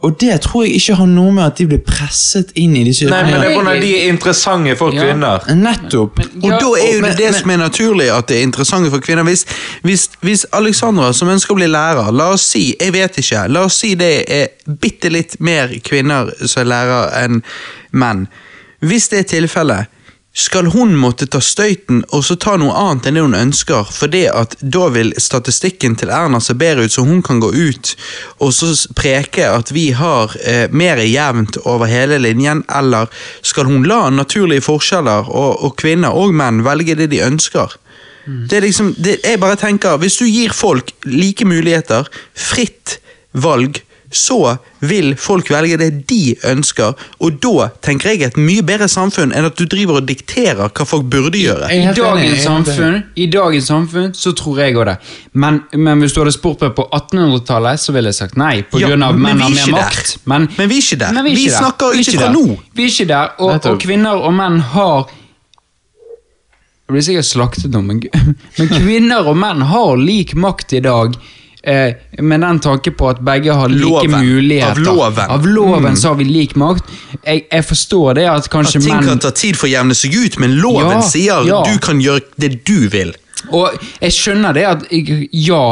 Og 0.03 0.21
det 0.21 0.41
tror 0.45 0.65
jeg 0.67 0.75
ikke 0.75 0.95
har 0.99 1.07
noe 1.09 1.31
med 1.33 1.45
at 1.47 1.57
de 1.59 1.65
blir 1.71 1.79
presset 1.87 2.51
inn 2.61 2.75
i 2.77 2.83
disse 2.85 3.07
Nei, 3.09 3.23
men 3.25 3.41
det 3.41 3.53
er 3.53 3.55
fordi 3.57 3.81
de 3.81 3.93
er 4.03 4.09
interessante 4.13 4.75
for 4.77 4.93
Ja. 4.93 5.01
kvinner. 5.01 5.47
Nettopp. 5.55 6.19
Og 6.19 6.45
Ja, 6.45 6.59
da 6.59 6.67
er 6.77 6.95
jo 6.97 7.01
men- 7.01 7.11
det 7.11 7.19
det 7.19 7.35
som 7.37 7.51
er 7.51 7.57
naturlig, 7.57 8.11
at 8.19 8.27
det 8.29 8.37
er 8.39 8.43
interessante 8.43 8.91
for 8.91 8.99
kvinner. 8.99 9.23
Hvis, 9.23 9.47
hvis, 9.83 10.09
hvis 10.21 10.45
Alexandra, 10.53 11.13
som 11.13 11.29
ønsker 11.29 11.55
å 11.55 11.57
bli 11.57 11.67
lærer, 11.67 12.13
la 12.13 12.25
oss 12.33 12.43
si, 12.43 12.75
jeg 12.81 12.93
vet 12.93 13.17
ikke, 13.19 13.49
la 13.49 13.61
oss 13.65 13.75
si 13.81 13.95
det 13.95 14.25
er 14.29 14.49
bitte 14.69 15.09
litt 15.11 15.41
mer 15.41 15.69
kvinner 15.83 16.31
som 16.47 16.61
er 16.61 16.67
lærer 16.67 17.25
enn 17.25 17.43
menn. 17.93 18.29
Hvis 18.83 19.09
det 19.09 19.19
er 19.21 19.39
tilfellet, 19.41 19.87
skal 20.37 20.67
hun 20.75 20.97
måtte 20.99 21.29
ta 21.31 21.39
støyten 21.39 22.01
og 22.11 22.25
så 22.27 22.35
ta 22.41 22.57
noe 22.59 22.75
annet 22.75 23.07
enn 23.07 23.19
det 23.19 23.23
hun 23.23 23.37
ønsker, 23.39 23.87
fordi 23.87 24.25
at 24.27 24.57
da 24.61 24.89
vil 24.95 25.13
statistikken 25.23 25.95
til 26.01 26.11
Erna 26.11 26.41
se 26.43 26.57
bedre 26.59 26.89
ut, 26.89 26.95
så 26.95 27.05
hun 27.07 27.23
kan 27.23 27.39
gå 27.43 27.53
ut 27.55 27.93
og 28.43 28.51
så 28.57 28.73
preke 28.99 29.47
at 29.47 29.71
vi 29.75 29.93
har 29.95 30.35
eh, 30.43 30.67
mer 30.75 30.99
jevnt 31.07 31.61
over 31.63 31.87
hele 31.91 32.19
linjen, 32.19 32.65
eller 32.67 33.07
skal 33.47 33.71
hun 33.71 33.87
la 33.87 34.09
naturlige 34.11 34.67
forskjeller 34.67 35.31
og, 35.31 35.63
og 35.63 35.79
kvinner 35.79 36.19
og 36.19 36.35
menn 36.35 36.65
velge 36.67 36.99
det 36.99 37.13
de 37.15 37.23
ønsker? 37.23 37.79
Det 38.25 38.57
er 38.57 38.65
liksom, 38.65 38.95
det, 38.97 39.19
jeg 39.21 39.41
bare 39.41 39.57
tenker, 39.61 39.99
Hvis 40.01 40.17
du 40.17 40.25
gir 40.25 40.53
folk 40.57 40.91
like 41.05 41.45
muligheter, 41.45 42.09
fritt 42.33 42.99
valg, 43.33 43.84
så 44.17 44.57
vil 44.85 45.15
folk 45.19 45.49
velge 45.53 45.79
det 45.81 45.89
de 46.11 46.35
ønsker, 46.51 46.93
og 47.25 47.39
da 47.43 47.69
tenker 47.85 48.11
jeg 48.13 48.23
et 48.27 48.37
mye 48.41 48.63
bedre 48.67 48.89
samfunn 48.91 49.33
enn 49.33 49.47
at 49.49 49.57
du 49.57 49.65
driver 49.71 50.01
og 50.01 50.09
dikterer 50.09 50.69
hva 50.69 50.87
folk 50.87 51.07
burde 51.13 51.41
gjøre. 51.41 51.71
I 51.73 51.93
dagens 51.97 52.45
samfunn 52.45 52.99
I 53.17 53.27
dagens 53.33 53.71
samfunn 53.71 54.13
så 54.19 54.35
tror 54.37 54.61
jeg 54.63 54.77
òg 54.77 54.87
det. 54.91 54.97
Men, 55.33 55.63
men 55.73 56.05
hvis 56.05 56.15
du 56.15 56.21
hadde 56.23 56.35
spurt 56.37 56.63
meg 56.65 56.75
på 56.77 56.87
1800-tallet, 56.91 57.81
så 57.81 57.95
ville 57.97 58.13
jeg 58.13 58.21
sagt 58.21 58.39
nei. 58.41 58.63
På 58.69 58.81
Ja, 58.83 58.93
grunn 58.93 59.07
av 59.07 59.17
men 59.19 59.39
menn 59.41 59.43
vi 59.55 59.59
har 59.61 59.69
er 59.69 59.73
mer 59.73 59.85
makt. 59.89 60.17
Men, 60.31 60.49
Men 60.59 60.71
vi 60.71 60.79
er 60.79 60.87
ikke 60.87 61.01
der. 61.03 61.21
Vi 61.35 61.49
snakker 61.51 61.99
Vi 61.99 62.05
fra 62.13 62.31
nå. 62.35 62.45
Vi 62.75 62.87
er 62.89 62.93
ikke 62.93 63.09
der, 63.11 63.37
og, 63.41 63.55
og 63.73 63.81
kvinner 63.83 64.21
og 64.25 64.35
menn 64.37 64.61
har 64.75 65.07
Jeg 66.85 66.93
blir 66.93 67.05
sikkert 67.07 67.29
slaktet 67.31 67.73
nå, 67.73 67.81
men, 67.81 68.03
men 68.59 68.69
kvinner 68.69 69.25
og 69.31 69.39
menn 69.41 69.65
har 69.71 69.97
lik 69.97 70.35
makt 70.37 70.75
i 70.77 70.83
dag. 70.85 71.17
Eh, 71.67 71.95
med 72.21 72.43
den 72.45 72.59
tanke 72.61 72.91
på 72.93 73.09
at 73.09 73.21
begge 73.25 73.53
har 73.57 73.69
like 73.73 73.81
Loven. 73.81 74.11
muligheter. 74.27 74.71
Av 74.71 74.79
loven. 74.85 75.25
Mm. 75.25 75.31
Av 75.33 75.47
loven 75.49 75.97
så 75.97 76.09
har 76.13 76.19
vi 76.19 76.25
lik 76.29 76.53
makt. 76.61 76.85
Jeg, 77.25 77.47
jeg 77.51 77.65
forstår 77.65 78.15
det 78.19 78.27
at 78.29 78.49
kanskje 78.53 78.83
At 78.83 78.85
ting 78.85 78.95
menn 78.99 79.09
kan 79.09 79.23
ta 79.25 79.31
tid 79.33 79.57
for 79.57 79.67
å 79.67 79.73
jevne 79.73 79.97
seg 79.97 80.13
ut, 80.13 80.37
men 80.43 80.59
loven 80.61 80.99
Ja, 80.99 81.01
sier 81.09 81.49
ja. 81.49 81.63
du 81.65 81.79
kan 81.81 82.03
gjøre 82.05 82.21
det 82.37 82.51
du 82.69 82.89
vil. 82.93 83.15
Og 83.49 83.73
jeg 84.01 84.13
skjønner 84.13 84.53
det 84.57 84.67
at 84.69 84.85
Ja, 85.33 85.63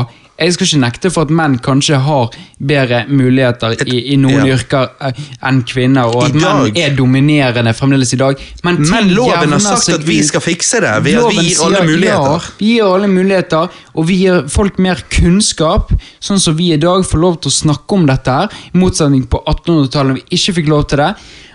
Jeg 0.42 0.54
skal 0.56 0.66
ikke 0.68 0.80
nekte 0.82 1.10
for 1.14 1.26
at 1.28 1.32
menn 1.34 1.58
kanskje 1.62 1.98
har 2.02 2.34
bedre 2.62 3.02
muligheter 3.08 3.76
i, 3.86 3.98
i 4.14 4.16
noen 4.20 4.46
Ja. 4.46 4.54
yrker 4.56 4.88
eh, 5.08 5.20
enn 5.48 5.62
kvinner, 5.68 6.10
og 6.10 6.24
at 6.28 6.34
menn 6.38 6.76
er 6.78 6.96
dominerende 6.98 7.74
fremdeles 7.78 8.12
i 8.14 8.18
dag. 8.20 8.40
Men, 8.64 8.80
Men 8.90 9.12
loven 9.14 9.52
har 9.54 9.62
sagt 9.62 9.88
at 9.96 10.06
vi 10.06 10.18
skal 10.26 10.40
fikse 10.44 10.80
det 10.82 10.94
ved 11.04 11.20
at 11.20 11.30
vi 11.30 11.46
gir 11.48 11.62
alle 11.66 11.84
muligheter. 11.86 12.48
Ja, 12.48 12.56
vi 12.58 12.72
gir 12.74 12.90
alle 12.94 13.08
muligheter, 13.12 13.70
og 13.94 14.08
vi 14.08 14.18
gir 14.24 14.42
folk 14.48 14.78
mer 14.82 15.02
kunnskap, 15.12 15.92
sånn 16.22 16.40
som 16.42 16.56
vi 16.58 16.72
i 16.74 16.80
dag 16.82 17.04
får 17.06 17.18
lov 17.22 17.40
til 17.42 17.52
å 17.52 17.56
snakke 17.60 17.98
om 17.98 18.06
dette 18.10 18.30
her, 18.40 18.52
i 18.74 18.78
motsetning 18.78 19.24
på 19.30 19.42
1800-tallet 19.46 20.12
da 20.12 20.18
vi 20.20 20.26
ikke 20.38 20.56
fikk 20.60 20.68
lov 20.72 20.86
til 20.90 21.02
det. 21.04 21.12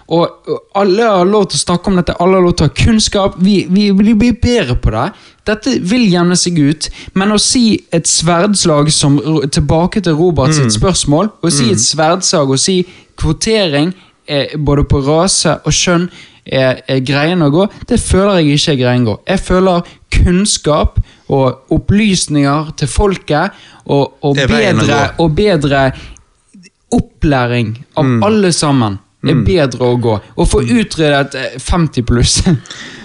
Og 0.08 0.54
alle 0.80 1.04
har 1.04 1.26
lov 1.28 1.50
til 1.52 1.58
å 1.60 1.64
snakke 1.66 1.92
om 1.92 1.98
dette, 2.00 2.14
alle 2.24 2.38
har 2.40 2.46
lov 2.46 2.54
til 2.56 2.68
å 2.68 2.70
ha 2.70 2.76
kunnskap. 2.80 3.34
Vi, 3.44 3.58
vi, 3.68 3.90
vi 3.92 4.14
blir 4.16 4.38
bedre 4.40 4.78
på 4.80 4.94
det. 4.96 5.10
Dette 5.48 5.78
vil 5.80 6.06
jevne 6.12 6.36
seg 6.36 6.58
ut, 6.60 6.90
men 7.16 7.32
å 7.32 7.38
si 7.42 7.78
et 7.96 8.08
sverdslag 8.08 8.92
som 8.92 9.18
Tilbake 9.52 10.02
til 10.04 10.18
Robert 10.20 10.54
sitt 10.58 10.74
spørsmål. 10.76 11.30
Å 11.42 11.52
si 11.54 11.70
et 11.72 11.80
sverdslag 11.84 12.50
og 12.52 12.60
si 12.60 12.82
kvotering 13.18 13.94
eh, 14.28 14.58
både 14.58 14.84
på 14.92 15.00
rase 15.08 15.56
og 15.64 15.72
kjønn 15.74 16.10
er, 16.48 16.82
er 16.88 17.00
greien 17.04 17.42
å 17.44 17.50
gå, 17.52 17.66
det 17.90 17.98
føler 18.00 18.40
jeg 18.40 18.60
ikke 18.60 18.72
er 18.76 18.82
greien 18.84 19.08
å 19.08 19.10
gå. 19.14 19.16
Jeg 19.28 19.40
føler 19.44 19.90
kunnskap 20.18 21.00
og 21.28 21.74
opplysninger 21.76 22.70
til 22.80 22.88
folket 22.88 23.58
og, 23.86 24.14
og, 24.24 24.38
bedre, 24.48 25.02
og 25.20 25.34
bedre 25.36 25.82
opplæring 26.92 27.74
av 27.98 28.06
Mm. 28.06 28.24
alle 28.24 28.52
sammen 28.54 29.00
er 29.28 29.34
bedre 29.44 29.84
å 29.84 29.98
gå. 30.00 30.14
Å 30.38 30.46
få 30.48 30.62
utryddet 30.64 31.36
eh, 31.36 31.58
50 31.60 32.04
pluss 32.08 32.38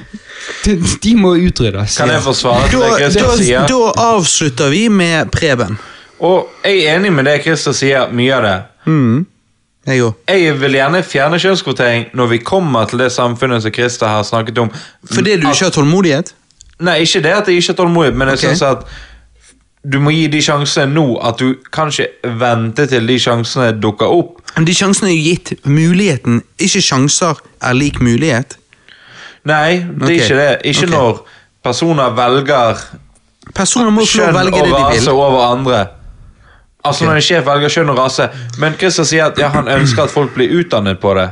de, 0.64 0.76
de 1.02 1.14
må 1.16 1.34
utryddes. 1.36 1.96
Kan 1.98 2.08
jeg 2.10 2.22
få 2.22 2.32
svare 2.36 2.68
til 2.70 2.80
det 2.80 2.92
Christer 2.98 3.36
sier? 3.36 3.66
da 3.68 3.92
avslutter 4.12 4.70
vi 4.70 4.88
med 4.88 5.30
Preben. 5.34 5.78
Og 6.22 6.48
jeg 6.64 6.84
er 6.86 6.96
enig 7.00 7.12
med 7.12 7.24
det 7.26 7.40
Christer 7.42 7.72
sier, 7.74 8.08
mye 8.14 8.34
av 8.36 8.42
det. 8.46 8.56
Mm. 8.86 9.26
Jeg. 9.86 10.12
Jeg 10.30 10.58
vil 10.60 10.76
gjerne 10.78 11.00
fjerne 11.02 11.38
kjønnskvotering 11.42 12.04
når 12.14 12.26
vi 12.30 12.38
kommer 12.46 12.84
til 12.86 12.98
det 13.02 13.08
samfunnet 13.12 13.64
som 13.64 13.72
Christer 13.74 14.06
har 14.06 14.22
snakket 14.22 14.58
om. 14.62 14.70
Fordi 15.10 15.36
du 15.42 15.48
At- 15.48 15.54
ikke 15.56 15.64
har 15.64 15.70
tålmodighet? 15.74 16.34
Nei, 16.80 17.00
ikke 17.02 17.22
det 17.22 17.32
at 17.34 17.48
jeg 17.48 17.56
ikke 17.56 17.72
er 17.72 17.76
tålmodighet, 17.80 18.16
men 18.18 18.28
jeg 18.28 18.38
Ok. 18.38 18.40
synes 18.46 18.62
at 18.62 18.78
du 19.92 19.98
må 20.00 20.10
gi 20.14 20.26
de 20.30 20.38
sjansene 20.42 20.94
nå. 20.94 21.18
At 21.22 21.38
du 21.42 21.54
kan 21.72 21.88
ikke 21.90 22.06
vente 22.38 22.86
til 22.86 23.06
de 23.06 23.18
sjansene 23.18 23.72
dukker 23.82 24.06
opp. 24.06 24.38
Men 24.56 24.64
De 24.64 24.74
sjansene 24.74 25.10
er 25.10 25.16
jo 25.16 25.22
gitt. 25.30 25.52
Muligheten, 25.66 26.42
ikke 26.58 26.80
sjanser, 26.82 27.34
er 27.62 27.72
lik 27.74 27.98
mulighet. 28.00 28.56
Nei, 29.44 29.78
det 29.98 30.08
er 30.08 30.12
ikke 30.20 30.36
det. 30.38 30.50
Ikke 30.70 30.86
Ok. 30.86 30.90
når 30.92 31.22
personer 31.64 32.10
velger 32.14 32.78
Personer 33.54 33.90
må 33.90 34.04
få 34.06 34.18
lov 34.18 34.26
kjønn 34.26 34.34
å 34.34 34.38
velge 34.38 34.54
og 34.60 34.64
det 34.64 34.70
de 34.70 34.82
rase 34.84 35.00
vil. 35.00 35.08
over 35.18 35.40
andre. 35.52 35.86
Altså 36.84 37.04
Når 37.04 37.14
en 37.14 37.22
sjef 37.22 37.44
velger 37.46 37.68
kjønn 37.68 37.90
og 37.90 37.98
rase. 37.98 38.28
Men 38.58 38.74
Christer 38.78 39.04
sier 39.04 39.24
at 39.26 39.38
ja, 39.38 39.48
han 39.48 39.68
ønsker 39.68 40.02
at 40.04 40.10
folk 40.10 40.34
blir 40.34 40.50
utdannet 40.60 41.00
på 41.00 41.14
det. 41.18 41.28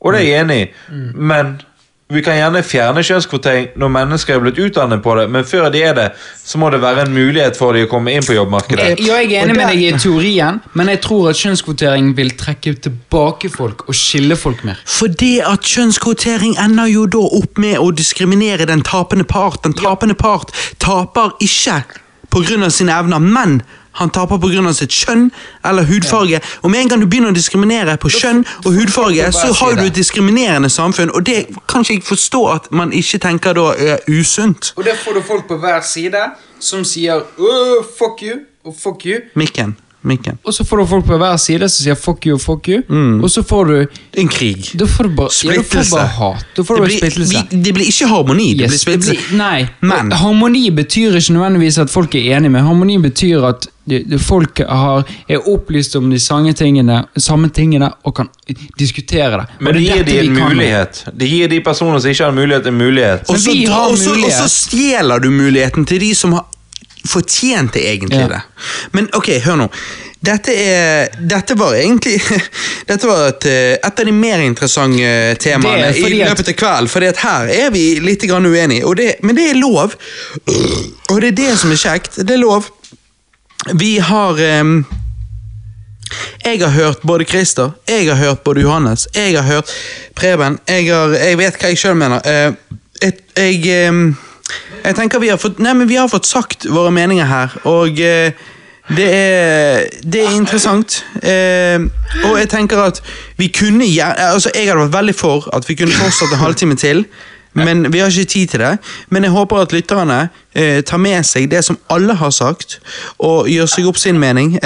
Og 0.00 0.12
det 0.12 0.20
er 0.20 0.24
jeg 0.28 0.40
enig 0.44 0.58
i. 0.62 0.68
Men 1.14 1.60
vi 2.08 2.22
kan 2.24 2.38
gjerne 2.38 2.62
fjerne 2.64 3.02
kjønnskvotering 3.04 3.74
når 3.76 3.90
mennesker 3.92 4.38
er 4.38 4.40
blitt 4.40 4.58
utdannet 4.64 5.02
på 5.04 5.12
det, 5.18 5.26
men 5.28 5.44
før 5.44 5.66
de 5.72 5.82
er 5.84 5.96
det, 5.96 6.06
så 6.40 6.56
må 6.60 6.70
det 6.72 6.80
være 6.80 7.04
en 7.04 7.12
mulighet 7.12 7.58
for 7.58 7.76
de 7.76 7.82
å 7.84 7.90
komme 7.90 8.14
inn 8.16 8.24
på 8.24 8.32
jobbmarkedet. 8.32 9.02
Jo, 9.04 9.12
jeg 9.18 9.28
er 9.28 9.44
enig 9.44 9.56
med 9.58 9.68
deg 9.68 9.82
i 9.84 9.90
teorien, 10.00 10.60
men 10.72 10.88
jeg 10.88 11.02
tror 11.04 11.28
at 11.28 11.40
kjønnskvotering 11.42 12.14
vil 12.16 12.32
trekke 12.40 12.72
tilbake 12.86 13.50
folk 13.52 13.84
og 13.84 13.98
skille 13.98 14.38
folk 14.40 14.64
mer. 14.64 14.80
Fordi 14.88 15.34
at 15.44 15.68
kjønnskvotering 15.68 16.56
ender 16.64 16.88
jo 16.88 17.04
da 17.12 17.26
opp 17.42 17.60
med 17.60 17.76
å 17.76 17.90
diskriminere 17.92 18.64
den 18.70 18.86
tapende 18.88 19.28
part. 19.28 19.60
Den 19.68 19.76
tapende 19.76 20.16
part 20.16 20.54
taper 20.80 21.36
ikke 21.44 21.82
pga. 22.32 22.70
sine 22.72 22.96
evner, 22.96 23.20
men 23.20 23.60
han 23.98 24.10
taper 24.14 24.38
pga. 24.38 24.72
sitt 24.72 24.94
kjønn 24.94 25.30
eller 25.64 25.86
hudfarge. 25.86 26.40
Og 26.62 26.70
med 26.70 26.80
en 26.80 26.88
gang 26.88 27.00
du 27.02 27.06
begynner 27.06 27.32
å 27.32 27.36
diskriminere 27.36 27.96
på 28.00 28.10
kjønn 28.12 28.44
og 28.64 28.70
hudfarge, 28.74 29.32
så 29.32 29.52
har 29.60 29.78
du 29.78 29.86
et 29.86 29.94
diskriminerende 29.94 30.70
samfunn, 30.70 31.10
og 31.14 31.26
det 31.26 31.46
kan 31.68 31.82
ikke 31.82 31.94
jeg 31.98 32.04
forstå 32.06 32.42
at 32.52 32.70
man 32.72 32.92
ikke 32.92 33.18
tenker 33.18 33.56
da 33.58 33.72
er 33.78 33.98
usunt. 34.08 34.72
Og 34.76 34.84
det 34.84 34.94
får 35.04 35.18
du 35.18 35.22
folk 35.26 35.48
på 35.48 35.58
hver 35.62 35.82
side 35.82 36.22
som 36.60 36.84
sier 36.84 37.22
«Åh, 37.38 37.84
fuck 37.98 38.22
you 38.22 38.40
og 38.64 38.74
fuck 38.76 39.06
you. 39.06 39.20
Mikken. 39.34 39.76
Mikken. 40.02 40.38
Og 40.46 40.54
så 40.54 40.64
får 40.64 40.78
du 40.78 40.86
folk 40.86 41.06
på 41.06 41.16
hver 41.18 41.36
side 41.42 41.66
som 41.68 41.82
sier 41.84 41.94
fuck 41.98 42.26
you 42.26 42.38
fuck 42.38 42.68
you. 42.70 42.82
Mm. 42.88 43.16
Og 43.24 43.30
så 43.30 43.42
får 43.42 43.64
du 43.66 43.86
En 44.22 44.28
krig. 44.28 44.70
Da 44.78 44.86
får 44.86 45.08
du 45.08 45.14
bare, 45.16 45.28
ja, 45.44 45.52
du 45.58 45.62
får 45.62 45.90
bare 45.90 46.06
hat. 46.06 46.44
Da 46.56 46.62
får 46.62 46.74
Det 46.74 46.80
bare 46.82 46.86
blir, 46.86 46.98
splittelse. 46.98 47.42
vi, 47.50 47.62
det 47.64 47.72
blir 47.74 47.86
ikke 47.90 48.06
harmoni, 48.06 48.54
det 48.54 48.60
Yes, 48.68 48.70
blir 48.70 48.78
splittelse. 48.78 49.10
blir- 49.16 49.38
nei, 49.38 49.68
Men- 49.80 50.12
harmoni 50.12 50.70
betyr 50.70 51.16
ikke 51.18 51.32
nødvendigvis 51.34 51.78
at 51.78 51.90
folk 51.90 52.14
er 52.14 52.36
enige, 52.36 52.50
men 52.50 52.64
harmoni 52.64 52.98
betyr 52.98 53.42
at 53.48 53.66
de, 53.88 54.04
de 54.04 54.18
folk 54.18 54.58
har, 54.68 55.04
er 55.28 55.38
opplyst 55.48 55.96
om 55.96 56.10
de 56.10 56.18
samme 56.20 56.52
tingene, 56.52 57.04
samme 57.16 57.48
tingene 57.48 57.90
og 58.04 58.14
kan 58.14 58.28
diskutere 58.78 59.30
det. 59.40 59.46
Men 59.60 59.74
det 59.74 59.82
gir 59.82 60.04
de 60.04 60.18
en 60.18 60.34
mulighet. 60.34 61.04
Det 61.16 61.28
gir 61.28 61.48
de 61.48 61.60
personene 61.60 62.00
som 62.00 62.10
ikke 62.10 62.24
har 62.24 62.30
en 62.30 62.36
mulighet, 62.38 62.66
en 62.66 62.78
mulighet. 62.78 63.24
Og 63.28 63.36
så 63.38 64.48
stjeler 64.48 65.18
du 65.20 65.30
muligheten 65.30 65.86
til 65.86 65.98
de 66.00 66.14
som 66.14 66.32
har 66.32 66.44
fortjente 67.08 67.80
egentlig 67.80 68.20
Ja. 68.20 68.28
det. 68.28 68.42
Men 68.92 69.08
ok, 69.12 69.28
hør 69.44 69.56
nå. 69.56 69.68
Dette, 70.20 70.50
er, 70.50 71.12
dette 71.30 71.54
var 71.54 71.76
egentlig 71.78 72.16
Dette 72.88 73.06
var 73.06 73.28
et, 73.28 73.44
eh, 73.46 73.76
et 73.78 74.00
av 74.00 74.06
de 74.08 74.12
mer 74.12 74.42
interessante 74.42 75.36
temaene 75.38 75.92
er 75.92 75.98
i 76.00 76.18
løpet 76.24 76.50
av 76.50 76.56
kvelden. 76.58 76.90
For 76.90 77.06
her 77.06 77.52
er 77.54 77.70
vi 77.70 77.84
litt 78.02 78.24
uenige, 78.26 78.94
det, 78.98 79.12
men 79.22 79.36
det 79.38 79.50
er 79.50 79.60
lov. 79.60 79.94
Og 81.10 81.20
det 81.22 81.28
er 81.32 81.38
det 81.38 81.52
som 81.60 81.70
er 81.70 81.78
kjekt. 81.78 82.18
Det 82.26 82.34
er 82.34 82.42
lov. 82.42 82.66
Vi 83.78 83.98
har 83.98 84.40
um, 84.60 84.84
jeg 86.44 86.60
har 86.62 86.70
hørt 86.72 87.02
både 87.02 87.24
Christer, 87.24 87.70
jeg 87.88 88.08
har 88.08 88.16
hørt 88.16 88.44
både 88.44 88.60
Johannes, 88.60 89.08
jeg 89.14 89.36
har 89.36 89.42
hørt 89.42 89.70
Preben. 90.16 90.58
Jeg, 90.68 90.88
har, 90.88 91.12
jeg 91.14 91.38
vet 91.38 91.58
hva 91.60 91.72
jeg 91.72 91.78
sjøl 91.78 91.98
mener. 91.98 92.22
Uh, 92.24 92.78
jeg, 93.02 93.20
jeg, 93.36 93.66
eh, 93.70 94.27
jeg 94.84 94.96
tenker 94.96 95.22
vi 95.22 95.32
har 95.32 95.40
fått 95.40 95.58
Nei, 95.62 95.74
men 95.74 95.88
vi 95.88 95.98
har 95.98 96.08
fått 96.10 96.26
sagt 96.28 96.68
våre 96.70 96.92
meninger 96.94 97.28
her, 97.28 97.56
og 97.68 98.00
eh, 98.00 98.32
det 98.88 99.06
er, 99.12 99.82
det 100.00 100.22
er 100.24 100.36
interessant. 100.36 101.02
Eh, 101.20 101.76
og 102.24 102.38
jeg 102.38 102.48
tenker 102.48 102.80
at 102.80 103.02
vi 103.36 103.50
kunne 103.52 103.84
Altså, 103.84 104.48
jeg 104.54 104.70
hadde 104.70 104.86
vært 104.86 104.94
veldig 104.94 105.14
for 105.14 105.48
at 105.52 105.68
vi 105.68 105.76
kunne 105.76 105.92
fortsatt 105.92 106.32
en 106.32 106.40
halvtime 106.40 106.76
til. 106.76 107.04
Men 107.52 107.92
vi 107.92 108.00
har 108.00 108.08
ikke 108.08 108.30
tid 108.30 108.46
til 108.54 108.60
det. 108.60 108.78
Men 109.10 109.24
jeg 109.26 109.34
håper 109.34 109.60
at 109.60 109.72
lytterne 109.72 110.18
eh, 110.54 110.80
tar 110.80 111.02
med 111.04 111.26
seg 111.26 111.50
det 111.50 111.60
som 111.66 111.76
alle 111.90 112.16
har 112.16 112.30
sagt, 112.32 112.78
og 113.18 113.48
gjør 113.50 113.68
seg 113.68 113.88
opp 113.90 114.00
sin 114.00 114.20
mening. 114.20 114.56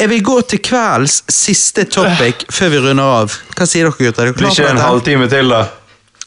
Jeg 0.00 0.08
vil 0.08 0.22
gå 0.24 0.40
til 0.48 0.62
kveldens 0.64 1.20
siste 1.28 1.84
topic 1.84 2.46
før 2.50 2.72
vi 2.72 2.78
runder 2.86 3.18
av. 3.20 3.34
Hva 3.52 3.66
sier 3.68 3.84
dere, 3.84 3.98
gutter? 3.98 4.22
Er 4.22 4.32
dere 4.32 4.38
Blir 4.38 4.54
ikke 4.54 4.70
en 4.72 4.80
halvtime 4.80 5.28
til, 5.28 5.52
da? 5.52 5.66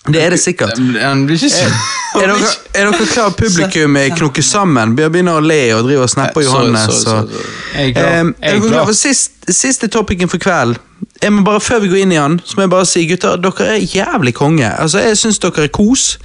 Det 0.07 0.19
er 0.19 0.33
det 0.35 0.39
sikkert. 0.39 0.79
Han 0.99 1.25
blir 1.27 1.39
ikke 1.39 1.67
Er 2.21 2.29
dere, 2.29 2.49
er 2.77 2.89
dere 2.91 3.05
klar? 3.09 3.31
Publikum 3.33 3.95
er 3.97 4.11
knokker 4.13 4.43
sammen. 4.45 4.91
Begynner 4.97 5.39
å 5.39 5.41
le 5.41 5.61
og 5.73 5.87
driver 5.87 6.05
og 6.05 6.11
snapper 6.11 6.45
Johannes. 6.45 6.99
Jeg 7.73 7.87
er 7.87 7.93
klar. 7.95 8.33
Jeg 8.43 8.59
klar 8.59 8.67
klar. 8.67 8.85
for 8.85 8.97
sist, 8.97 9.39
siste 9.49 9.89
topicen 9.89 10.29
for 10.29 10.43
kvelden? 10.43 10.77
Før 11.63 11.81
vi 11.81 11.89
går 11.89 12.03
inn 12.03 12.13
i 12.13 12.19
den, 12.19 12.37
så 12.45 12.57
må 12.57 12.67
jeg 12.67 12.73
bare 12.75 12.89
si 12.89 13.05
gutter, 13.09 13.39
dere 13.41 13.69
er 13.75 13.87
jævlig 13.87 14.35
konge. 14.37 14.69
Altså, 14.69 14.99
Jeg 14.99 15.17
syns 15.17 15.41
dere 15.41 15.65
er 15.65 15.73
kos. 15.73 16.19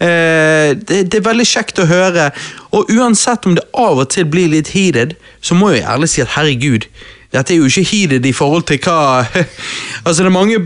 Eh, 0.00 0.72
det, 0.76 1.02
det 1.10 1.20
er 1.20 1.28
veldig 1.28 1.46
kjekt 1.48 1.82
å 1.82 1.88
høre. 1.90 2.30
Og 2.72 2.90
uansett 2.96 3.46
om 3.48 3.58
det 3.58 3.66
av 3.74 4.00
og 4.02 4.08
til 4.14 4.24
blir 4.30 4.48
litt 4.52 4.72
heated, 4.72 5.16
så 5.40 5.58
må 5.58 5.74
jeg 5.74 5.84
ærlig 5.84 6.10
si 6.14 6.24
at 6.24 6.32
herregud, 6.36 6.88
dette 7.36 7.54
er 7.54 7.60
jo 7.60 7.68
ikke 7.68 7.84
heated 7.90 8.26
i 8.26 8.32
forhold 8.36 8.64
til 8.68 8.80
hva 8.82 9.26
Altså, 10.06 10.22
det 10.22 10.30
er 10.30 10.34
mange 10.34 10.60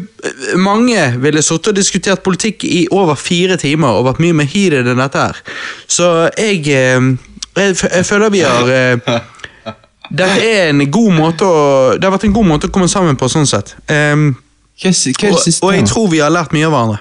Mange 0.61 1.03
ville 1.23 1.43
sittet 1.43 1.73
og 1.73 1.77
diskutert 1.79 2.23
politikk 2.23 2.65
i 2.65 2.85
over 2.91 3.19
fire 3.19 3.59
timer 3.61 3.99
og 3.99 4.07
vært 4.07 4.23
mye 4.23 4.39
mer 4.41 4.49
heated 4.51 4.89
enn 4.91 5.03
dette 5.03 5.27
her. 5.27 5.43
Så 5.91 6.31
jeg 6.39 6.63
eh, 6.71 7.11
Jeg, 7.59 7.77
jeg 7.83 8.07
føler 8.07 8.33
vi 8.33 8.45
har 8.47 8.71
eh, 8.71 9.21
dette 10.21 10.47
er 10.47 10.71
en 10.73 10.83
god 10.91 11.13
måte 11.15 11.47
å 11.47 11.59
Det 11.97 12.07
har 12.07 12.15
vært 12.15 12.27
en 12.29 12.35
god 12.35 12.49
måte 12.49 12.71
å 12.71 12.75
komme 12.75 12.89
sammen 12.91 13.19
på, 13.19 13.29
sånn 13.31 13.47
sett. 13.47 13.77
Um, 13.87 14.33
Hva 14.81 14.91
hva 14.91 15.31
og, 15.31 15.39
og 15.67 15.75
jeg 15.77 15.87
tror 15.91 16.09
vi 16.11 16.23
har 16.23 16.33
lært 16.33 16.55
mye 16.57 16.67
av 16.67 16.75
hverandre. 16.75 16.99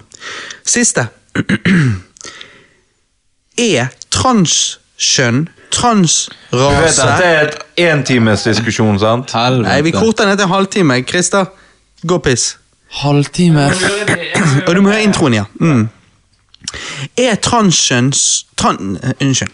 Siste. 0.68 1.08
er 3.60 3.90
transkjønn, 4.14 5.48
Du 6.52 6.58
vet 6.58 7.00
at 7.00 7.20
det 7.20 7.28
er 7.30 7.42
et 7.48 7.58
entimes 7.92 8.44
diskusjon, 8.48 8.98
sant? 9.00 9.32
Helvete. 9.36 9.68
Nei, 9.70 9.82
vi 9.86 9.92
korter 9.94 10.26
ned 10.30 10.38
til 10.40 10.48
en 10.48 10.54
halvtime. 10.54 10.98
Christer, 11.08 11.46
gå 12.08 12.18
og 12.20 12.24
piss. 12.26 12.56
Halvtime. 13.02 13.68
Og 14.68 14.76
du 14.76 14.82
må 14.82 14.90
høre 14.90 15.04
introen, 15.06 15.34
ja. 15.38 15.46
Mm. 15.60 15.88
Er 17.18 17.36
transkjønns... 17.46 18.46
Tran, 18.60 18.98
eh, 19.04 19.14
unnskyld. 19.24 19.54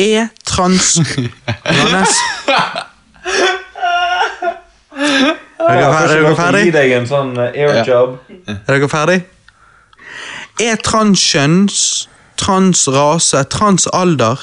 Er 0.00 0.28
trans... 0.46 0.96
Johannes? 0.98 2.16
Er 5.60 5.76
dere 5.76 5.90
fer- 5.92 6.10
er 6.10 6.22
dere 6.24 6.36
ferdig? 6.36 6.62
Sånn 7.08 7.30
eh. 7.38 7.50
Er 8.48 8.74
dere 8.74 8.88
ferdig? 8.90 9.18
Er 10.60 10.80
transkjønns, 10.84 11.76
transrase, 12.40 13.42
transalder 13.52 14.42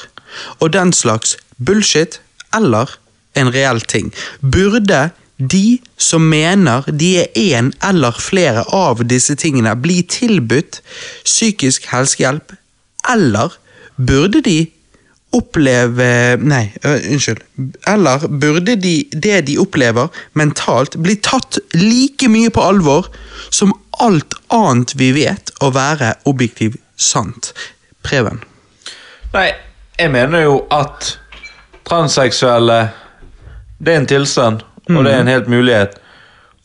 og 0.58 0.72
den 0.72 0.92
slags 0.92 1.36
bullshit, 1.58 2.20
eller 2.54 2.98
en 3.38 3.52
reell 3.54 3.80
ting? 3.80 4.12
Burde 4.40 5.10
de 5.38 5.78
som 5.96 6.24
mener 6.30 6.86
de 6.90 7.12
er 7.22 7.28
en 7.58 7.70
eller 7.84 8.16
flere 8.18 8.64
av 8.74 9.04
disse 9.06 9.36
tingene, 9.38 9.76
bli 9.78 10.02
tilbudt 10.02 10.80
psykisk 11.24 11.86
helsehjelp, 11.92 12.56
eller 13.08 13.54
burde 13.96 14.42
de 14.42 14.58
oppleve 15.36 16.38
Nei, 16.40 16.64
unnskyld. 16.84 17.42
Eller 17.86 18.24
burde 18.28 18.76
de, 18.80 18.94
det 19.12 19.42
de 19.48 19.58
opplever 19.60 20.08
mentalt, 20.38 20.96
bli 20.96 21.18
tatt 21.22 21.60
like 21.76 22.30
mye 22.32 22.50
på 22.54 22.64
alvor 22.64 23.10
som 23.50 23.74
alt 24.02 24.38
annet 24.54 24.94
vi 24.98 25.12
vet 25.16 25.52
å 25.62 25.70
være 25.74 26.14
objektivt 26.30 26.80
sant? 26.96 27.52
Preben. 28.06 28.40
Nei, 29.34 29.50
jeg 29.98 30.10
mener 30.10 30.42
jo 30.44 30.58
at 30.70 31.18
transseksuelle 31.88 32.88
Det 33.78 33.92
er 33.94 34.00
en 34.00 34.06
tilstand, 34.06 34.62
og 34.90 35.04
det 35.04 35.12
er 35.14 35.20
en 35.20 35.28
helt 35.30 35.48
mulighet. 35.48 35.92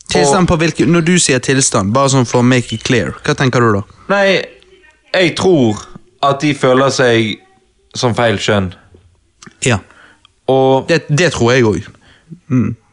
Tilstand 0.09 0.47
på 0.47 0.55
hvilken, 0.57 0.87
Når 0.91 1.01
du 1.01 1.19
sier 1.19 1.39
tilstand, 1.39 1.93
bare 1.93 2.09
sånn 2.09 2.25
for 2.25 2.41
å 2.41 2.45
make 2.45 2.73
it 2.75 2.83
clear, 2.83 3.13
hva 3.23 3.35
tenker 3.37 3.61
du 3.61 3.71
da? 3.75 3.81
Nei, 4.09 4.41
jeg 5.13 5.35
tror 5.37 5.77
at 6.23 6.41
de 6.41 6.53
føler 6.57 6.89
seg 6.89 7.35
som 7.95 8.15
feil 8.17 8.37
kjønn. 8.41 8.71
Ja, 9.65 9.77
Og, 10.47 10.87
Det, 10.89 11.03
det 11.09 11.31
tror 11.31 11.53
jeg 11.53 11.63
òg. 11.63 11.85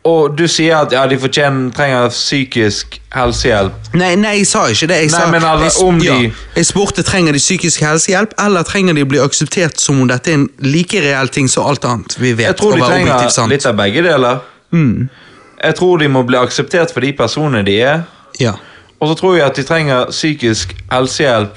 Og 0.04 0.36
du 0.36 0.46
sier 0.48 0.78
at 0.80 0.92
ja, 0.92 1.02
de 1.06 1.18
fortjener, 1.20 1.70
trenger 1.76 2.08
psykisk 2.08 3.00
helsehjelp. 3.12 3.90
Nei, 3.92 4.14
nei, 4.16 4.36
jeg 4.38 4.46
sa 4.48 4.62
ikke 4.72 4.88
det. 4.88 4.96
Jeg, 5.02 5.10
Nei, 5.12 5.26
men 5.34 5.44
alle, 5.44 5.68
om 5.84 5.98
de- 6.00 6.06
ja, 6.06 6.30
jeg 6.56 6.66
spurte 6.66 7.02
trenger 7.04 7.36
de 7.36 7.38
psykisk 7.42 7.80
helsehjelp, 7.84 8.32
eller 8.40 8.62
trenger 8.62 8.96
de 8.96 9.04
å 9.04 9.08
bli 9.10 9.20
akseptert 9.20 9.78
som 9.80 10.00
om 10.00 10.08
dette 10.08 10.30
er 10.30 10.38
en 10.40 10.48
like 10.64 11.00
reell 11.04 11.28
ting 11.28 11.48
som 11.48 11.66
alt 11.68 11.84
annet 11.84 12.16
vi 12.18 12.32
vet. 12.32 12.46
Jeg 12.46 12.56
tror 12.56 12.76
de 12.76 12.86
trenger 12.86 13.48
litt 13.52 13.66
av 13.66 13.76
begge 13.76 14.02
deler. 14.02 14.40
Jeg 14.72 15.76
tror 15.76 15.98
de 15.98 16.08
må 16.08 16.22
bli 16.24 16.38
akseptert 16.40 16.92
for 16.94 17.04
de 17.04 17.12
personene 17.12 17.64
de 17.66 17.76
er. 17.84 18.02
Ja. 18.40 18.54
Og 19.00 19.08
så 19.08 19.18
tror 19.20 19.36
jeg 19.36 19.46
at 19.46 19.56
de 19.56 19.62
trenger 19.68 20.08
psykisk 20.12 20.72
helsehjelp 20.90 21.56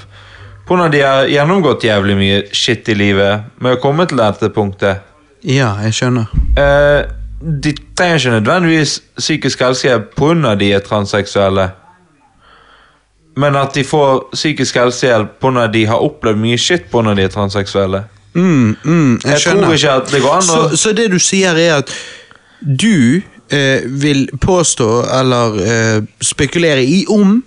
pga. 0.68 0.90
de 0.92 1.00
har 1.02 1.28
gjennomgått 1.28 1.84
jævlig 1.84 2.16
mye 2.18 2.44
shit 2.52 2.88
i 2.90 2.94
livet 2.94 3.44
med 3.60 3.78
å 3.78 3.82
komme 3.82 4.06
til 4.08 4.18
dette 4.18 4.50
punktet. 4.50 5.00
ja, 5.44 5.76
jeg 5.84 5.94
skjønner. 5.94 6.28
Eh, 6.58 7.23
de 7.64 7.74
trenger 7.98 8.16
ikke 8.16 8.30
nødvendigvis 8.30 9.02
psykisk 9.18 9.60
helsehjelp 9.60 10.16
pga. 10.16 10.56
de 10.56 10.74
er 10.74 10.80
transseksuelle. 10.80 11.70
Men 13.36 13.56
at 13.56 13.76
de 13.76 13.84
får 13.84 14.30
psykisk 14.34 14.76
helsehjelp 14.76 15.28
pga. 15.42 15.68
de 15.68 15.86
har 15.86 15.96
opplevd 15.96 16.38
mye 16.40 16.58
shit 16.58 16.84
pga. 16.92 17.14
de 17.14 17.24
er 17.24 17.28
transseksuelle. 17.28 18.04
Mm, 18.34 18.76
mm, 18.84 19.20
jeg, 19.24 19.32
Jeg 19.32 19.40
tror 19.42 19.74
ikke 19.74 19.92
at 19.92 20.12
det 20.12 20.22
går 20.22 20.34
an 20.34 20.50
å 20.50 20.70
så, 20.70 20.78
så 20.78 20.94
det 20.94 21.12
du 21.12 21.20
sier 21.20 21.54
er 21.54 21.76
at 21.84 21.92
du 22.62 23.22
eh, 23.52 23.82
vil 23.86 24.30
påstå, 24.42 24.90
eller 25.20 25.60
eh, 25.62 26.04
spekulere 26.22 26.84
i 26.84 27.06
om 27.10 27.44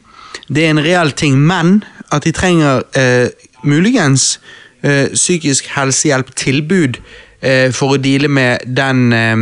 det 0.49 0.67
er 0.67 0.71
en 0.71 0.85
reell 0.85 1.11
ting, 1.11 1.39
men 1.39 1.85
at 2.13 2.25
de 2.25 2.33
trenger 2.33 2.83
eh, 2.95 3.29
muligens 3.65 4.41
eh, 4.83 5.09
psykisk 5.15 5.67
helsehjelp-tilbud 5.75 7.01
eh, 7.43 7.73
for 7.75 7.97
å 7.97 7.99
deale 7.99 8.29
med 8.29 8.63
den 8.67 9.13
eh, 9.13 9.37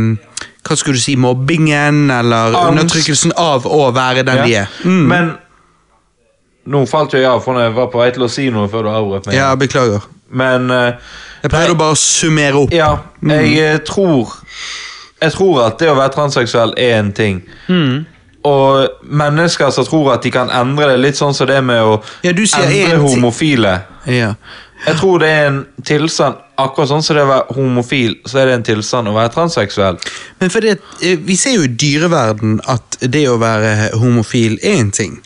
hva 0.65 0.77
skulle 0.79 0.97
du 0.97 1.03
si, 1.03 1.15
mobbingen 1.15 2.09
eller 2.11 2.55
Angst. 2.55 2.71
undertrykkelsen 2.71 3.35
av 3.37 3.67
å 3.69 3.91
være 3.93 4.25
den 4.25 4.41
de 4.43 4.55
er. 4.63 4.77
Mm. 4.83 5.03
Men 5.11 5.33
Nå 6.65 6.79
falt 6.89 7.13
jo 7.13 7.19
jeg 7.21 7.29
av, 7.29 7.43
for 7.45 7.61
jeg 7.61 7.75
var 7.75 7.91
på 7.93 7.99
vei 8.01 8.07
til 8.15 8.23
å 8.25 8.29
si 8.31 8.47
noe 8.49 8.65
før 8.71 8.87
du 8.87 8.89
avbrøt 8.89 9.27
meg. 9.29 9.35
Ja, 9.37 9.51
beklager. 9.53 10.07
Men 10.33 10.71
uh, 10.73 10.97
Jeg 11.43 11.51
prøvde 11.53 11.75
å 11.75 11.77
bare 11.77 11.97
summere 12.01 12.63
opp. 12.63 12.73
Ja, 12.73 12.89
jeg 13.21 13.51
eh, 13.61 13.77
tror 13.85 14.33
Jeg 15.21 15.35
tror 15.35 15.61
at 15.67 15.77
det 15.77 15.91
å 15.91 15.95
være 15.99 16.15
transseksuell 16.15 16.73
er 16.81 16.97
en 16.97 17.11
ting. 17.13 17.43
Og 18.45 19.05
mennesker 19.05 19.69
som 19.73 19.85
tror 19.85 20.11
at 20.15 20.25
de 20.25 20.31
kan 20.33 20.49
endre 20.53 20.91
det, 20.91 20.97
litt 21.01 21.17
sånn 21.17 21.33
som 21.37 21.49
det 21.49 21.61
med 21.65 21.81
å 21.81 21.99
Ja, 22.25 22.33
endre 22.33 22.97
homofile. 23.01 23.77
Ja. 24.09 24.33
Jeg 24.85 24.99
tror 24.99 25.21
det 25.23 25.29
er 25.29 25.47
en 25.49 25.61
tilstand 25.85 26.41
Akkurat 26.61 26.87
sånn 26.87 27.01
som 27.03 27.17
det 27.17 27.23
å 27.25 27.27
være 27.27 27.55
homofil, 27.57 28.13
så 28.23 28.39
er 28.39 28.47
det 28.47 28.53
en 28.55 28.61
tilstand 28.63 29.09
å 29.11 29.15
være 29.17 29.33
transseksuell. 29.33 29.97
Men 30.39 30.53
for 30.53 30.63
at, 30.69 30.79
eh, 31.03 31.17
vi 31.19 31.35
ser 31.35 31.57
jo 31.57 31.65
i 31.67 31.73
dyreverden 31.83 32.61
at 32.71 32.95
det 33.01 33.25
å 33.27 33.35
være 33.41 33.89
homofil 33.99 34.55
er 34.63 34.77
en 34.79 34.91
ting. 34.95 35.17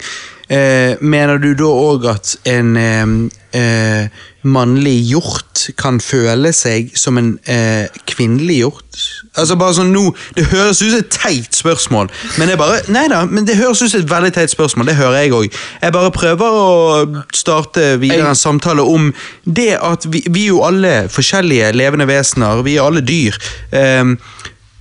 Eh, 0.50 0.98
mener 1.02 1.38
du 1.38 1.52
da 1.54 1.68
òg 1.70 2.06
at 2.10 2.32
en 2.50 2.72
eh, 2.80 4.08
mannlig 4.50 4.96
hjort 5.12 5.68
kan 5.78 6.00
føle 6.02 6.50
seg 6.58 6.90
som 6.98 7.20
en 7.22 7.36
eh, 7.46 7.86
kvinnelig 8.10 8.56
hjort? 8.64 9.04
Altså 9.38 9.60
bare 9.60 9.78
sånn 9.78 9.94
nå, 9.94 10.08
Det 10.34 10.48
høres 10.50 10.82
ut 10.82 10.90
som 10.90 11.04
et 11.04 11.12
teit 11.14 11.54
spørsmål, 11.54 12.10
men 12.40 12.50
det 12.50 12.58
bare, 12.58 12.82
da, 12.90 13.22
men 13.30 13.46
det 13.46 13.60
høres 13.60 13.84
ut 13.84 13.94
som 13.94 14.02
et 14.02 14.10
veldig 14.10 14.34
teit 14.40 14.50
spørsmål. 14.50 14.90
Det 14.90 14.98
hører 14.98 15.20
jeg 15.22 15.36
òg. 15.38 15.62
Jeg 15.84 15.96
bare 15.96 16.16
prøver 16.18 16.60
å 16.64 17.24
starte 17.36 17.92
videre 18.02 18.34
en 18.34 18.40
samtale 18.40 18.82
om 18.82 19.12
det 19.46 19.76
at 19.78 20.10
vi, 20.10 20.24
vi 20.34 20.48
er 20.48 20.54
jo 20.56 20.64
alle 20.66 20.96
forskjellige 21.14 21.76
levende 21.78 22.10
vesener. 22.10 22.66
Vi 22.66 22.80
er 22.80 22.90
alle 22.90 23.06
dyr. 23.06 23.38
Eh, 23.70 24.18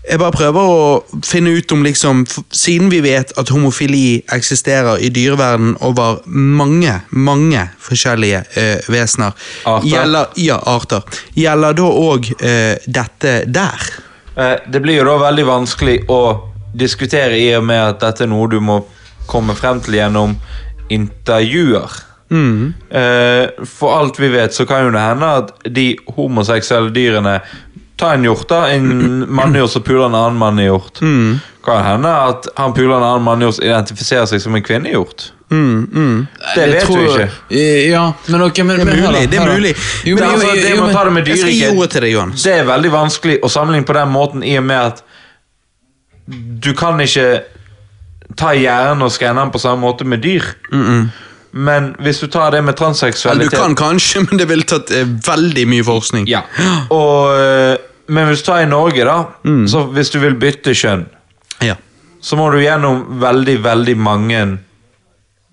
jeg 0.09 0.21
bare 0.21 0.35
prøver 0.35 0.73
å 0.73 1.21
finne 1.27 1.53
ut 1.57 1.73
om 1.75 1.85
liksom 1.85 2.25
Siden 2.51 2.91
vi 2.93 3.01
vet 3.05 3.33
at 3.41 3.53
homofili 3.53 4.23
eksisterer 4.35 5.01
i 5.05 5.11
dyreverden 5.13 5.77
over 5.85 6.23
mange, 6.27 6.95
mange 7.11 7.67
forskjellige 7.85 8.43
uh, 8.57 8.91
vesener 8.93 9.37
Arter. 9.65 9.89
Gjelder, 9.89 10.35
ja, 10.41 10.59
arter. 10.67 11.05
Gjelder 11.37 11.79
da 11.79 11.89
òg 11.89 12.31
uh, 12.41 12.75
dette 12.87 13.35
der? 13.47 13.89
Uh, 14.37 14.57
Det 14.67 14.83
blir 14.85 15.01
jo 15.01 15.09
da 15.09 15.19
veldig 15.29 15.47
vanskelig 15.49 15.99
å 16.09 16.21
diskutere 16.79 17.39
i 17.41 17.49
og 17.57 17.65
med 17.69 17.81
at 17.95 18.03
dette 18.03 18.27
er 18.27 18.33
noe 18.33 18.49
du 18.51 18.61
må 18.61 18.83
komme 19.29 19.57
frem 19.57 19.81
til 19.85 19.99
gjennom 19.99 20.37
intervjuer. 20.93 22.05
Eh, 22.31 23.65
For 23.65 23.95
alt 23.97 24.19
vi 24.21 24.29
vet, 24.29 24.55
så 24.55 24.67
kan 24.69 24.85
jo 24.85 24.93
det 24.93 25.01
hende 25.01 25.31
at 25.43 25.53
de 25.65 25.87
homoseksuelle 26.17 26.93
dyrene 26.93 27.39
Ta 27.99 28.13
en 28.15 28.23
hjort, 28.29 28.47
da. 28.51 28.61
En 28.71 29.25
mannhjort 29.41 29.73
som 29.75 29.83
puler 29.83 30.07
en 30.07 30.15
annen 30.15 30.39
mannhjort. 30.39 31.01
Kan 31.69 31.83
hende 31.85 32.13
at 32.31 32.47
han 32.57 32.73
puler 32.77 32.95
en 32.97 33.03
annen 33.09 33.25
mannhjort 33.27 33.59
identifiserer 33.65 34.29
seg 34.31 34.41
som 34.45 34.55
en 34.57 34.63
kvinnehjort. 34.65 35.33
Det 35.49 36.65
vet 36.69 36.83
tror- 36.85 36.99
du 37.03 37.09
ikke. 37.09 37.29
Eh, 37.51 37.89
Ja, 37.91 38.13
men 38.29 38.43
ok, 38.45 38.59
men, 38.59 38.77
Det 38.77 38.81
er 38.81 38.85
men 38.85 39.03
mulig. 39.03 39.31
det 39.31 39.39
er 39.41 39.47
mulig. 39.55 39.75
Jo, 40.05 40.15
men, 40.17 40.25
altså, 40.29 40.55
det 40.55 40.75
jo, 40.77 40.89
ta 40.93 41.05
det 41.05 41.13
med 41.13 41.25
dyreriket. 41.25 42.11
Johannes. 42.13 42.43
Det 42.45 42.53
er 42.61 42.65
veldig 42.69 42.91
vanskelig 42.93 43.39
å 43.43 43.49
sammenligne 43.51 43.87
på 43.89 43.97
den 43.97 44.13
måten 44.13 44.45
i 44.45 44.57
og 44.61 44.65
med 44.69 44.77
at 44.93 45.03
du 46.61 46.75
kan 46.77 47.01
ikke 47.01 47.43
ta 48.37 48.53
hjernen 48.55 49.03
og 49.07 49.11
skanne 49.15 49.41
den 49.41 49.51
på 49.55 49.59
samme 49.63 49.81
måte 49.87 50.05
med 50.05 50.21
dyr. 50.23 50.45
Men 51.59 51.95
hvis 52.05 52.21
du 52.21 52.27
tar 52.29 52.51
det 52.53 52.61
med 52.63 52.77
transseksualitet 52.77 53.51
du 53.51 53.57
kan 53.57 53.75
kanskje, 53.75 54.21
men 54.29 54.37
det 54.39 54.47
ville 54.51 54.67
tatt 54.69 54.91
eh, 54.93 55.09
veldig 55.09 55.65
mye 55.71 55.85
forskning. 55.87 56.27
Ja. 56.29 56.43
Og, 56.93 57.33
eh, 57.41 57.77
Men 58.09 58.27
hvis 58.31 58.41
du 58.43 58.47
tar 58.51 58.63
i 58.65 58.67
Norge, 58.71 59.05
da, 59.05 59.19
så 59.69 59.83
hvis 59.93 60.11
du 60.15 60.19
vil 60.23 60.35
bytte 60.41 60.73
kjønn, 60.75 61.07
Ja. 61.61 61.75
så 62.23 62.37
må 62.37 62.51
du 62.53 62.59
gjennom 62.63 63.03
veldig, 63.21 63.59
veldig 63.65 63.97
mange 64.01 64.59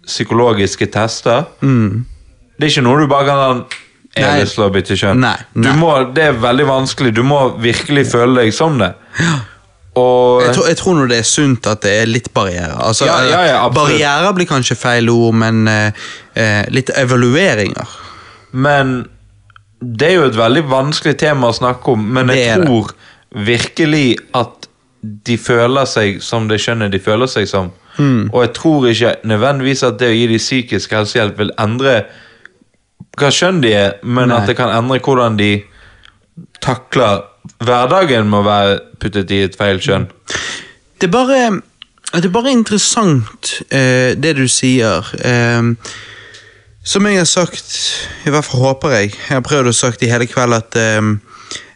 psykologiske 0.06 0.88
tester. 0.94 1.46
Det 1.62 2.64
er 2.68 2.72
ikke 2.72 2.84
noe 2.86 3.02
du 3.02 3.08
bare 3.12 3.26
kan 3.28 3.66
Jeg 4.16 4.24
har 4.30 4.40
lyst 4.40 4.56
til 4.56 4.64
å 4.64 4.70
bytte 4.72 4.96
kjønn. 4.96 5.20
Nei, 5.20 5.36
Du 5.54 5.66
nei. 5.68 5.74
må, 5.76 5.90
det 6.16 6.24
er 6.30 6.38
veldig 6.40 6.66
vanskelig. 6.70 7.12
Du 7.18 7.24
må 7.28 7.42
virkelig 7.60 8.06
føle 8.14 8.46
deg 8.46 8.54
som 8.56 8.78
det. 8.80 8.94
Og 10.00 10.42
Jeg 10.44 10.54
tror, 10.56 10.68
jeg 10.68 10.78
tror 10.80 10.96
nå 10.96 11.08
det 11.10 11.18
er 11.20 11.28
sunt 11.28 11.68
at 11.68 11.82
det 11.84 11.92
er 12.02 12.06
litt 12.08 12.30
barrierer. 12.36 12.78
Altså, 12.80 13.06
Ja, 13.08 13.44
ja, 13.48 13.70
barrierer 13.70 14.32
blir 14.36 14.48
kanskje 14.48 14.76
feil 14.80 15.10
ord, 15.12 15.36
men 15.36 15.68
eh, 15.68 15.92
eh, 16.36 16.64
litt 16.72 16.90
evalueringer. 16.96 17.88
Men 18.54 19.10
det 19.86 20.08
er 20.10 20.16
jo 20.20 20.30
et 20.30 20.38
veldig 20.38 20.64
vanskelig 20.72 21.18
tema 21.22 21.52
å 21.52 21.56
snakke 21.56 21.94
om, 21.94 22.06
men 22.18 22.32
jeg 22.34 22.48
er 22.50 22.64
det. 22.64 22.70
tror 22.70 22.94
virkelig 23.46 24.18
at 24.38 24.70
de 25.02 25.38
føler 25.38 25.86
seg 25.90 26.22
som 26.24 26.48
det 26.50 26.60
skjønner 26.64 26.90
de 26.90 27.02
føler 27.04 27.30
seg 27.30 27.48
som. 27.50 27.70
Mm. 27.98 28.32
Og 28.34 28.40
jeg 28.42 28.54
tror 28.58 28.88
ikke 28.90 29.14
nødvendigvis 29.28 29.84
at 29.88 30.00
det 30.00 30.10
å 30.12 30.16
gi 30.16 30.26
dem 30.32 30.42
psykisk 30.42 30.96
helsehjelp 30.96 31.38
vil 31.40 31.54
endre 31.62 32.00
hva 33.16 33.30
skjønn 33.32 33.62
de 33.64 33.72
er, 33.76 33.94
men 34.04 34.32
Nei. 34.32 34.42
at 34.42 34.50
det 34.50 34.58
kan 34.58 34.74
endre 34.74 35.00
hvordan 35.04 35.38
de 35.40 35.52
takler 36.64 37.24
hverdagen 37.64 38.28
med 38.32 38.42
å 38.42 38.48
være 38.48 38.80
puttet 39.00 39.32
i 39.32 39.44
et 39.46 39.56
feil 39.56 39.80
kjønn. 39.84 40.10
Det 41.00 41.08
er 41.08 41.14
bare, 41.14 41.40
det 42.16 42.26
er 42.26 42.34
bare 42.34 42.52
interessant, 42.52 43.54
uh, 43.70 44.12
det 44.18 44.36
du 44.40 44.46
sier. 44.52 45.06
Eh, 45.22 45.72
som 46.86 47.06
jeg 47.06 47.18
har 47.18 47.26
sagt, 47.26 47.72
i 48.26 48.30
hvert 48.30 48.46
fall 48.46 48.62
håper 48.62 48.94
jeg, 48.94 49.14
jeg 49.16 49.34
har 49.34 49.46
prøvd 49.46 49.72
å 49.72 49.74
sagt 49.74 50.04
i 50.06 50.10
hele 50.12 50.28
kveld 50.30 50.54
at 50.54 50.76
eh, 50.78 51.08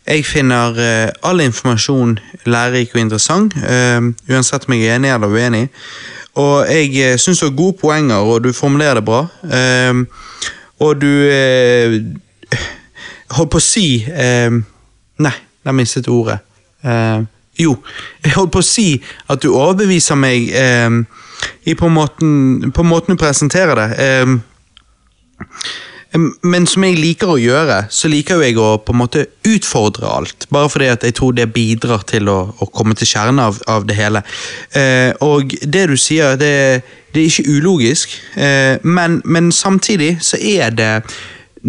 jeg 0.06 0.26
finner 0.26 0.78
eh, 0.78 1.10
all 1.26 1.42
informasjon 1.42 2.18
lærerik 2.46 2.94
og 2.94 3.02
interessant, 3.02 3.56
eh, 3.58 3.98
uansett 4.30 4.68
om 4.68 4.76
jeg 4.78 4.86
er 4.86 5.00
enig 5.00 5.10
eller 5.16 5.34
uenig. 5.34 5.64
Og 6.38 6.70
jeg 6.70 6.94
eh, 7.02 7.18
syns 7.18 7.42
du 7.42 7.48
har 7.48 7.58
gode 7.58 7.80
poenger, 7.82 8.22
og 8.22 8.44
du 8.46 8.54
formulerer 8.54 9.02
det 9.02 9.06
bra. 9.08 9.24
Eh, 9.50 10.04
og 10.80 11.02
du 11.02 11.12
eh, 11.28 12.02
Holdt 13.30 13.52
på 13.54 13.60
å 13.60 13.62
si 13.62 14.00
eh, 14.10 14.50
Nei, 15.22 15.34
der 15.62 15.76
mistet 15.78 16.08
ordet. 16.10 16.40
Eh, 16.82 17.20
jo, 17.62 17.76
jeg 18.24 18.34
holdt 18.34 18.54
på 18.56 18.64
å 18.64 18.66
si 18.66 18.88
at 19.30 19.44
du 19.44 19.52
overbeviser 19.52 20.18
meg 20.18 20.48
i 21.68 21.76
på 21.76 21.90
måten, 21.92 22.72
på 22.72 22.86
måten 22.88 23.14
du 23.14 23.20
presenterer 23.20 23.76
det. 23.76 23.90
Eh, 24.00 24.38
men 26.42 26.66
som 26.66 26.84
jeg 26.84 26.98
liker 26.98 27.30
å 27.36 27.38
gjøre, 27.38 27.84
så 27.94 28.10
liker 28.10 28.40
jo 28.40 28.46
jeg 28.46 28.58
å 28.58 28.70
på 28.82 28.94
en 28.96 29.02
måte 29.04 29.26
utfordre 29.46 30.10
alt. 30.10 30.48
Bare 30.50 30.72
fordi 30.72 30.88
at 30.90 31.06
jeg 31.06 31.16
tror 31.20 31.36
det 31.38 31.52
bidrar 31.54 32.02
til 32.10 32.32
å, 32.32 32.40
å 32.58 32.70
komme 32.74 32.98
til 32.98 33.12
kjernen 33.12 33.42
av, 33.44 33.60
av 33.70 33.86
det 33.86 33.98
hele. 34.00 34.24
Eh, 34.74 35.12
og 35.26 35.54
det 35.62 35.86
du 35.92 35.98
sier, 36.02 36.40
det, 36.40 36.82
det 37.14 37.22
er 37.22 37.30
ikke 37.30 37.60
ulogisk, 37.60 38.18
eh, 38.42 38.82
men, 38.82 39.22
men, 39.26 39.52
samtidig 39.54 40.16
så 40.26 40.42
er 40.42 40.74
det 40.74 40.92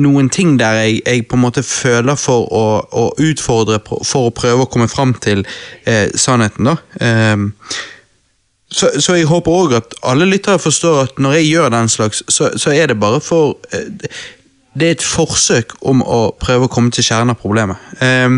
noen 0.00 0.31
ting 0.32 0.57
der 0.57 0.86
jeg, 0.86 1.00
jeg 1.05 1.26
på 1.28 1.36
en 1.36 1.44
måte 1.44 1.66
føler 1.66 2.16
for 2.16 2.47
å, 2.55 2.66
å, 2.97 3.07
utfordre 3.20 3.81
for 3.84 4.31
å 4.31 4.34
prøve 4.34 4.65
å 4.65 4.70
komme 4.70 4.89
fram 4.89 5.16
til 5.20 5.44
eh, 5.84 6.08
sannheten. 6.16 6.70
da. 6.70 6.78
Så, 8.70 8.90
så, 9.02 9.15
jeg 9.18 9.26
håper 9.26 9.50
òg 9.50 9.73
at 9.81 9.94
alle 10.07 10.28
lyttere 10.31 10.58
forstår 10.62 11.00
at 11.02 11.18
når 11.18 11.32
jeg 11.40 11.49
gjør 11.49 11.73
den 11.74 11.89
slags, 11.90 12.23
så, 12.28 12.52
så 12.57 12.70
er 12.70 12.86
det 12.86 13.00
bare 13.00 13.20
for 13.20 13.57
eh, 13.74 13.89
Det 14.78 14.86
er 14.86 14.90
et 14.94 15.02
forsøk 15.02 15.73
om 15.82 16.05
å 16.07 16.20
prøve 16.39 16.68
å 16.68 16.70
komme 16.70 16.92
til 16.94 17.02
kjernen 17.02 17.34
av 17.34 17.40
problemet. 17.42 17.76
Um, 17.99 18.36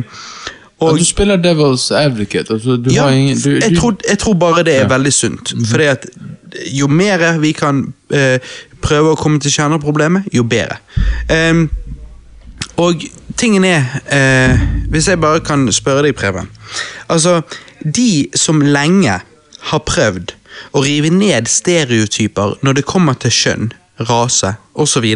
og, 0.80 0.98
du 0.98 1.04
spiller 1.04 1.36
devil's 1.36 1.90
advocate. 1.94 2.48
Altså, 2.54 2.78
ja, 2.90 3.10
ingen, 3.12 3.36
du, 3.36 3.50
jeg, 3.60 3.76
tror, 3.76 3.98
jeg, 4.08 4.18
tror, 4.18 4.34
bare 4.34 4.64
det 4.64 4.74
er 4.78 4.86
ja. 4.86 4.88
veldig 4.88 5.12
sunt. 5.12 5.52
-hmm. 5.52 5.66
Fordi 5.70 5.84
at 5.84 6.06
jo 6.72 6.86
mer 6.86 7.38
vi 7.38 7.52
kan 7.52 7.92
eh, 8.10 8.40
prøve 8.80 9.12
å 9.12 9.14
komme 9.14 9.40
til 9.40 9.52
kjernen 9.52 9.78
av 9.78 9.80
problemet, 9.80 10.22
jo 10.32 10.42
bedre. 10.42 10.76
Um, 11.28 11.68
og 12.76 13.02
tingen 13.36 13.64
er 13.64 13.84
eh, 14.10 14.60
Hvis 14.88 15.08
jeg 15.08 15.20
bare 15.20 15.40
kan 15.40 15.72
spørre 15.72 16.02
deg, 16.06 16.14
Preben. 16.14 16.48
Altså, 17.08 17.40
de 17.84 18.28
som 18.34 18.60
lenge 18.60 19.20
har 19.70 19.84
prøvd 19.86 20.34
å 20.76 20.82
rive 20.84 21.10
ned 21.14 21.48
stereotyper 21.50 22.58
når 22.62 22.78
det 22.78 22.88
kommer 22.88 23.18
til 23.18 23.34
kjønn, 23.34 23.72
rase 24.08 24.56
osv., 24.74 25.06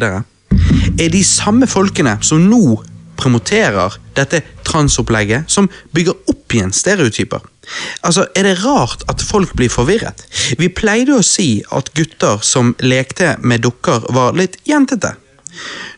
er 0.97 1.11
de 1.13 1.23
samme 1.27 1.67
folkene 1.69 2.17
som 2.25 2.47
nå 2.49 2.79
promoterer 3.17 3.97
dette 4.17 4.43
transopplegget, 4.67 5.49
som 5.51 5.69
bygger 5.97 6.17
opp 6.31 6.55
igjen 6.55 6.73
stereotyper. 6.73 7.41
Altså, 8.07 8.27
Er 8.35 8.43
det 8.45 8.65
rart 8.65 9.03
at 9.09 9.23
folk 9.23 9.55
blir 9.57 9.73
forvirret? 9.73 10.27
Vi 10.59 10.69
pleide 10.69 11.17
å 11.17 11.25
si 11.25 11.63
at 11.73 11.93
gutter 11.95 12.39
som 12.43 12.75
lekte 12.79 13.37
med 13.41 13.65
dukker, 13.65 14.07
var 14.13 14.37
litt 14.37 14.59
jentete. 14.65 15.17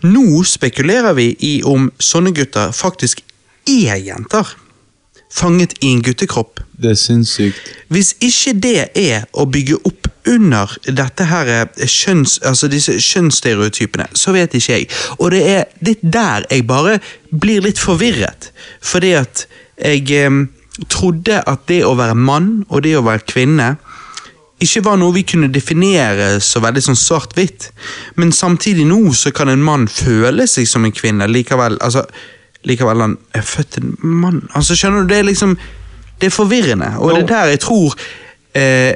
Nå 0.06 0.44
spekulerer 0.46 1.14
vi 1.18 1.34
i 1.40 1.54
om 1.66 1.90
sånne 1.98 2.32
gutter 2.32 2.72
faktisk 2.72 3.22
er 3.66 3.98
jenter 3.98 4.54
fanget 5.30 5.74
i 5.80 5.92
en 5.92 6.02
guttekropp. 6.02 6.60
Det 6.78 6.90
er 6.90 6.98
sinnssykt. 6.98 7.72
Hvis 7.88 8.14
ikke 8.22 8.54
det 8.62 8.76
er 8.94 9.26
å 9.32 9.46
bygge 9.50 9.80
opp 9.84 10.08
under 10.28 10.74
dette 10.86 11.26
her 11.28 11.50
eh, 11.52 11.86
kjønns, 11.86 12.38
altså 12.46 12.68
disse 12.70 12.98
kjønnsstereotypene, 13.02 14.08
så 14.14 14.34
vet 14.36 14.54
ikke 14.54 14.76
jeg. 14.76 14.88
Og 15.18 15.32
det 15.34 15.42
er 15.48 15.66
litt 15.84 16.04
der 16.04 16.46
jeg 16.50 16.66
bare 16.68 16.98
blir 17.30 17.64
litt 17.64 17.80
forvirret. 17.80 18.52
Fordi 18.84 19.14
at 19.18 19.46
jeg 19.78 20.06
eh, 20.14 20.40
trodde 20.88 21.42
at 21.42 21.66
det 21.70 21.82
å 21.86 21.96
være 21.98 22.18
mann 22.18 22.62
og 22.68 22.84
det 22.86 22.96
å 22.98 23.06
være 23.06 23.26
kvinne 23.28 23.76
ikke 24.62 24.82
var 24.88 24.96
noe 24.98 25.14
vi 25.14 25.22
kunne 25.22 25.50
definere 25.54 26.40
så 26.42 26.58
veldig 26.62 26.82
sånn 26.82 26.98
svart-hvitt. 26.98 27.68
Men 28.18 28.32
samtidig 28.34 28.88
nå 28.90 29.12
så 29.14 29.30
kan 29.34 29.50
en 29.52 29.62
mann 29.62 29.86
føle 29.90 30.48
seg 30.50 30.66
som 30.66 30.86
en 30.86 30.94
kvinne 30.94 31.28
likevel. 31.30 31.78
altså 31.80 32.02
likevel 32.68 33.04
han 33.04 33.18
er 33.34 33.44
født 33.46 33.80
en 33.80 33.96
mann. 33.98 34.42
Altså, 34.54 34.76
skjønner 34.76 35.02
du, 35.02 35.12
Det 35.12 35.18
er 35.18 35.28
liksom 35.28 35.58
Det 36.20 36.26
er 36.26 36.34
forvirrende, 36.34 36.94
og 36.98 37.14
det 37.14 37.22
er 37.22 37.26
der 37.26 37.52
jeg 37.52 37.60
tror 37.62 37.94
eh, 38.58 38.94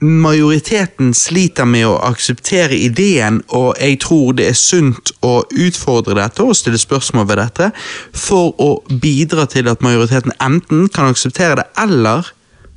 majoriteten 0.00 1.14
sliter 1.16 1.64
med 1.68 1.86
å 1.88 1.96
akseptere 2.04 2.76
ideen, 2.76 3.42
og 3.48 3.76
jeg 3.80 3.98
tror 4.00 4.34
det 4.36 4.48
er 4.50 4.56
sunt 4.56 5.12
å 5.24 5.38
utfordre 5.50 6.16
dette 6.18 6.44
og 6.44 6.56
stille 6.56 6.80
spørsmål 6.80 7.28
ved 7.30 7.40
dette, 7.40 7.70
for 8.12 8.52
å 8.60 8.70
bidra 8.88 9.46
til 9.48 9.68
at 9.72 9.84
majoriteten 9.84 10.32
enten 10.40 10.88
kan 10.92 11.12
akseptere 11.12 11.62
det, 11.62 11.66
eller 11.80 12.32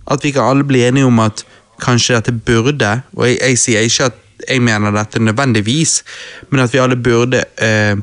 at 0.09 0.23
vi 0.23 0.31
kan 0.35 0.47
alle 0.51 0.67
bli 0.67 0.85
enige 0.87 1.09
om 1.09 1.19
at 1.23 1.43
kanskje 1.79 2.17
dette 2.17 2.33
burde 2.33 3.01
Og 3.15 3.27
jeg, 3.27 3.37
jeg 3.39 3.59
sier 3.61 3.85
ikke 3.87 4.09
at 4.09 4.17
jeg 4.49 4.61
mener 4.63 4.91
dette 4.91 5.19
nødvendigvis, 5.19 6.03
men 6.49 6.63
at 6.63 6.73
vi 6.73 6.79
alle 6.79 6.95
burde 6.95 7.43
eh, 7.59 7.95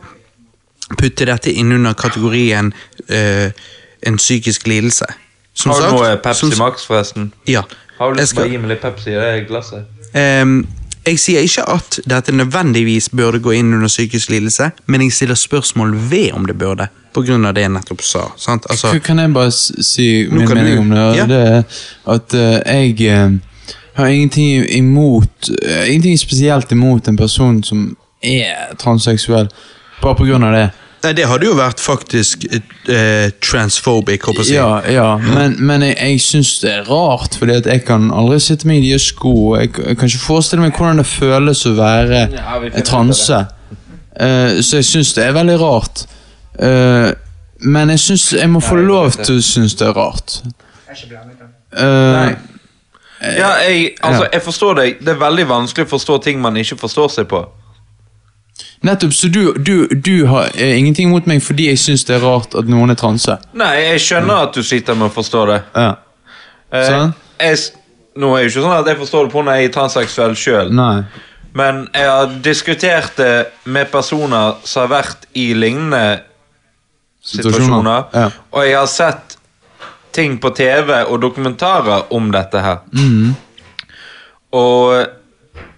putte 0.95 1.27
dette 1.27 1.51
inn 1.51 1.73
under 1.75 1.97
kategorien 1.99 2.73
uh, 3.11 3.49
en 4.07 4.17
psykisk 4.21 4.67
lidelse. 4.71 5.07
Som 5.57 5.73
har 5.73 5.81
du 5.81 5.87
sagt, 5.87 5.97
noe 5.97 6.17
Pepsi 6.23 6.51
som, 6.51 6.59
Max, 6.63 6.87
forresten? 6.87 7.31
Ja. 7.49 7.65
Har 7.99 8.13
du 8.13 8.21
lyst 8.21 8.37
til 8.37 8.45
å 8.45 8.51
gi 8.51 8.59
meg 8.61 8.75
litt 8.75 8.83
Pepsi 8.85 9.15
i 9.15 9.21
det 9.21 9.47
glasset? 9.49 9.89
Um, 10.13 10.61
jeg 11.07 11.21
sier 11.23 11.45
ikke 11.47 11.63
at 11.71 12.01
dette 12.11 12.35
nødvendigvis 12.35 13.09
burde 13.15 13.39
gå 13.43 13.55
inn 13.57 13.73
under 13.75 13.89
psykisk 13.89 14.31
lidelse, 14.35 14.71
men 14.91 15.05
jeg 15.07 15.15
stiller 15.15 15.39
spørsmål 15.39 15.95
ved 16.11 16.33
om 16.35 16.47
det 16.47 16.59
burde, 16.59 16.89
av 17.17 17.55
det 17.55 17.63
jeg 17.63 17.73
nettopp 17.73 18.03
sa. 18.05 18.25
Altså, 18.53 18.99
kan 19.05 19.19
jeg 19.23 19.33
bare 19.33 19.53
si 19.53 20.27
min 20.31 20.49
mening 20.49 20.81
om 20.83 20.91
det? 20.91 21.05
Ja. 21.17 21.27
Det 21.31 21.39
er 21.49 21.63
at 22.17 22.35
uh, 22.35 22.59
jeg 22.67 22.97
uh, 23.09 23.39
har 23.97 24.07
ingenting 24.07 24.67
imot 24.71 25.49
uh, 25.49 25.89
Ingenting 25.89 26.19
spesielt 26.19 26.73
imot 26.73 27.09
en 27.09 27.17
person 27.17 27.63
som 27.65 27.97
er 28.23 28.77
transseksuell. 28.79 29.49
Bare 30.03 30.19
på 30.19 30.27
grunn 30.29 30.45
av 30.47 30.55
det. 30.57 30.67
Nei, 31.07 31.13
Det 31.13 31.27
hadde 31.29 31.47
jo 31.47 31.57
vært 31.59 31.81
faktisk 31.83 32.47
eh, 32.51 33.29
transphobic, 33.45 34.25
håper 34.27 34.43
jeg. 34.43 34.57
Ja, 34.57 34.81
ja, 34.91 35.09
men, 35.21 35.55
men 35.63 35.85
jeg, 35.85 35.97
jeg 36.01 36.23
syns 36.25 36.55
det 36.63 36.73
er 36.73 36.89
rart, 36.89 37.37
fordi 37.39 37.59
at 37.61 37.69
jeg 37.71 37.85
kan 37.87 38.09
aldri 38.15 38.41
sitte 38.43 38.69
meg 38.69 38.83
i 38.83 38.91
de 38.91 38.99
sko. 39.03 39.35
Jeg, 39.61 39.75
jeg 39.77 40.01
kan 40.01 40.11
ikke 40.11 40.25
forestille 40.25 40.65
meg 40.65 40.75
hvordan 40.75 41.03
det 41.03 41.07
føles 41.11 41.63
å 41.69 41.75
være 41.77 42.25
ja, 42.35 42.57
transe. 42.87 43.45
Uh, 44.17 44.59
så 44.65 44.81
jeg 44.81 44.89
syns 44.89 45.13
det 45.19 45.27
er 45.27 45.37
veldig 45.37 45.59
rart. 45.61 46.07
Uh, 46.57 47.13
men 47.61 47.93
jeg 47.95 48.03
syns 48.03 48.31
jeg 48.37 48.49
må 48.51 48.63
få 48.65 48.81
lov 48.81 49.13
til 49.21 49.39
å 49.39 49.45
synes 49.45 49.77
det 49.79 49.87
er 49.87 49.95
rart. 49.97 50.41
Uh, 51.77 52.33
ja, 53.21 53.53
jeg, 53.65 53.93
altså, 54.05 54.27
jeg 54.33 54.43
forstår 54.45 54.81
deg. 54.81 54.99
Det 55.05 55.15
er 55.15 55.21
veldig 55.21 55.47
vanskelig 55.49 55.87
å 55.87 55.93
forstå 55.93 56.19
ting 56.25 56.41
man 56.43 56.57
ikke 56.61 56.81
forstår 56.81 57.13
seg 57.13 57.31
på. 57.31 57.45
Nettopp, 58.87 59.15
så 59.15 59.29
du, 59.33 59.41
du, 59.59 59.89
du 59.91 60.27
har 60.31 60.53
eh, 60.55 60.77
ingenting 60.79 61.11
mot 61.11 61.27
meg 61.27 61.43
fordi 61.43 61.71
jeg 61.73 61.81
syns 61.83 62.07
det 62.07 62.17
er 62.19 62.25
rart 62.25 62.55
at 62.59 62.69
noen 62.71 62.95
er 62.95 62.99
transe? 62.99 63.35
Nei, 63.59 63.73
jeg 63.83 64.03
skjønner 64.05 64.47
at 64.47 64.57
du 64.57 64.63
sliter 64.63 64.99
med 64.99 65.11
å 65.11 65.15
forstå 65.15 65.47
det. 65.51 65.61
Ja. 65.75 65.93
Eh, 66.71 66.91
sånn? 66.91 67.15
jeg, 67.41 67.63
nå 68.21 68.33
er 68.35 68.45
det 68.45 68.49
jo 68.49 68.53
ikke 68.53 68.67
sånn 68.67 68.77
at 68.77 68.91
jeg 68.93 69.01
forstår 69.01 69.27
det 69.27 69.35
på 69.35 69.43
når 69.47 69.59
jeg 69.59 69.71
er 69.71 69.75
transseksuell 69.77 70.37
sjøl. 70.39 70.73
Men 71.57 71.87
jeg 71.97 72.09
har 72.13 72.33
diskutert 72.45 73.17
det 73.17 73.35
med 73.65 73.91
personer 73.93 74.59
som 74.69 74.85
har 74.85 74.93
vært 74.99 75.29
i 75.41 75.49
lignende 75.57 76.21
situasjoner. 77.27 78.11
Ja. 78.13 78.29
Og 78.53 78.67
jeg 78.67 78.77
har 78.77 78.91
sett 78.93 79.39
ting 80.17 80.37
på 80.41 80.53
TV 80.57 80.93
og 81.05 81.21
dokumentarer 81.25 82.13
om 82.15 82.29
dette 82.33 82.61
her. 82.65 82.83
Mm. 82.93 83.33
Og 84.57 84.93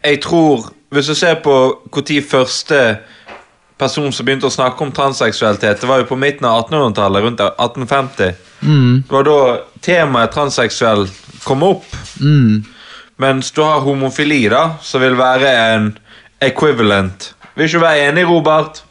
jeg 0.04 0.20
tror 0.22 0.68
hvis 0.90 1.06
du 1.06 1.14
ser 1.14 1.40
på 1.44 1.54
når 1.92 2.22
første 2.24 2.80
person 3.78 4.12
som 4.12 4.26
begynte 4.26 4.48
å 4.48 4.52
snakke 4.52 4.82
om 4.84 4.92
transseksualitet, 4.94 5.80
det 5.80 5.88
var 5.88 6.02
jo 6.02 6.08
på 6.08 6.18
midten 6.18 6.48
av 6.48 6.64
1800-tallet, 6.64 7.24
rundt 7.24 7.42
1850. 7.44 8.32
Mm. 8.60 9.04
Det 9.06 9.14
var 9.14 9.28
da 9.28 9.38
temaet 9.84 10.34
transseksuell 10.34 11.06
kom 11.44 11.62
opp. 11.66 11.86
Mm. 12.20 12.64
Mens 13.22 13.52
du 13.54 13.62
har 13.62 13.84
homofili, 13.84 14.44
da, 14.50 14.78
som 14.82 15.02
vil 15.02 15.18
være 15.18 15.52
en 15.74 15.92
equivalent. 16.42 17.32
Vil 17.54 17.66
ikke 17.66 17.78
du 17.78 17.84
være 17.84 18.08
enig, 18.08 18.26
Robert? 18.30 18.82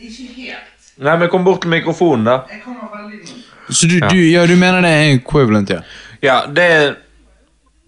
Ikke 0.00 0.28
helt. 0.36 0.92
Nei, 1.00 1.16
men 1.16 1.32
kom 1.32 1.44
bort 1.44 1.62
til 1.64 1.72
mikrofonen, 1.72 2.26
da. 2.28 2.38
Jeg 2.50 2.62
kommer 2.64 2.92
veldig 2.96 3.72
Så 3.72 3.88
du, 3.88 3.96
ja. 4.00 4.08
Du, 4.08 4.20
ja, 4.20 4.44
du 4.48 4.56
mener 4.60 4.84
det 4.84 4.92
er 4.92 5.14
equivalent, 5.14 5.72
ja? 5.72 5.80
Ja, 6.20 6.42
det, 6.48 6.68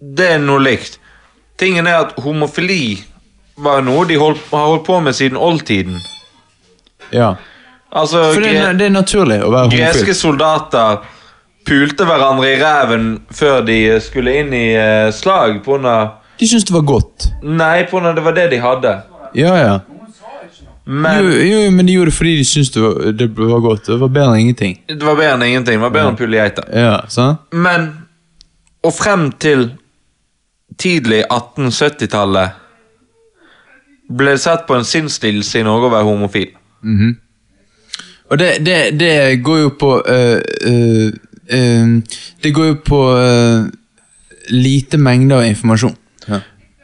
det 0.01 0.29
er 0.37 0.41
noe 0.41 0.61
likt. 0.63 0.97
Tingen 1.59 1.87
er 1.87 2.01
at 2.01 2.13
homofili 2.23 2.97
var 3.61 3.83
noe 3.85 4.05
de 4.09 4.17
holdt, 4.17 4.41
har 4.51 4.69
holdt 4.71 4.85
på 4.87 4.99
med 5.05 5.13
siden 5.13 5.37
oldtiden. 5.37 5.99
Ja. 7.13 7.35
Altså, 7.93 8.31
For 8.33 8.41
det 8.41 8.55
er, 8.57 8.73
det 8.73 8.87
er 8.89 8.95
naturlig 8.95 9.37
å 9.43 9.51
være 9.53 9.69
homofil. 9.69 9.83
Greske 9.85 10.15
soldater 10.17 11.03
pulte 11.67 12.07
hverandre 12.07 12.49
i 12.55 12.59
ræven 12.59 13.07
før 13.31 13.61
de 13.67 13.79
skulle 14.03 14.33
inn 14.41 14.53
i 14.57 14.67
uh, 14.75 15.13
slag 15.15 15.61
pga. 15.65 15.97
De 16.39 16.49
syntes 16.49 16.67
det 16.67 16.75
var 16.75 16.85
godt. 16.89 17.29
Nei, 17.45 17.85
pga. 17.89 18.13
det 18.17 18.25
var 18.25 18.37
det 18.37 18.49
de 18.55 18.61
hadde. 18.63 18.93
Ja, 19.37 19.53
ja. 19.57 19.75
Men, 20.85 21.23
jo, 21.23 21.29
jo, 21.47 21.59
men 21.71 21.87
de 21.87 21.93
gjorde 21.95 22.11
det 22.11 22.17
fordi 22.17 22.33
de 22.41 22.43
syntes 22.43 22.73
det 22.73 22.81
var, 22.83 22.97
det 23.15 23.27
var 23.37 23.61
godt. 23.63 23.85
Det 23.87 23.99
var 24.01 24.09
bedre 24.11 24.33
enn 24.33 24.41
ingenting. 24.41 24.73
Det 24.89 25.05
var 25.05 25.15
bedre 25.15 25.37
enn 25.37 25.45
ingenting. 25.47 25.77
Det 25.77 25.85
var 25.85 25.93
bedre 25.93 26.11
enn 26.11 26.19
pule 26.19 26.41
geiter. 26.41 26.67
Ja, 26.75 26.97
sant? 27.13 27.45
Men 27.55 27.87
og 28.83 28.91
frem 28.91 29.29
til 29.39 29.69
tidlig 30.77 31.23
1870-tallet 31.31 32.59
ble 34.13 34.37
sett 34.37 34.67
på 34.67 34.75
en 34.77 34.85
sinnslidelse 34.85 35.59
i 35.59 35.65
Norge 35.65 35.87
å 35.87 35.93
være 35.93 36.09
homofil. 36.09 36.49
Mm 36.83 36.97
-hmm. 36.99 37.13
Og 38.29 38.39
det, 38.39 38.65
det, 38.65 38.99
det 38.99 39.43
går 39.43 39.57
jo 39.57 39.69
på 39.79 40.03
øh, 40.07 40.41
øh, 40.61 41.13
øh, 41.49 42.01
Det 42.43 42.53
går 42.53 42.65
jo 42.65 42.75
på 42.85 43.17
øh, 43.17 43.65
lite 44.49 44.97
mengder 44.97 45.37
av 45.37 45.45
informasjon. 45.45 45.95
Ja. 46.27 46.39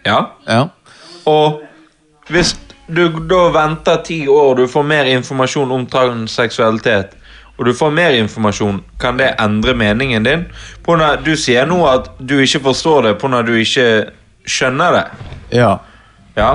Ja. 0.06 0.24
ja. 0.48 0.64
Og 1.26 1.62
hvis 2.30 2.60
du 2.96 3.28
da 3.30 3.42
venter 3.54 4.04
ti 4.06 4.28
år, 4.28 4.56
du 4.56 4.68
får 4.68 4.84
mer 4.84 5.04
informasjon 5.04 5.72
om 5.72 5.86
transseksualitet, 5.86 7.06
og 7.60 7.68
du 7.68 7.74
får 7.76 7.92
mer 7.92 8.16
informasjon, 8.16 8.80
kan 9.00 9.20
det 9.20 9.34
endre 9.40 9.74
meningen 9.76 10.24
din? 10.24 10.46
På 10.86 10.96
når 10.96 11.20
du 11.26 11.34
sier 11.36 11.68
nå 11.68 11.82
at 11.92 12.08
du 12.20 12.38
ikke 12.40 12.64
forstår 12.70 13.10
det 13.10 13.18
på 13.20 13.28
når 13.28 13.50
du 13.50 13.54
ikke 13.60 13.88
skjønner 14.48 14.96
det. 14.96 15.06
ja. 15.60 15.78
Ja. 16.38 16.52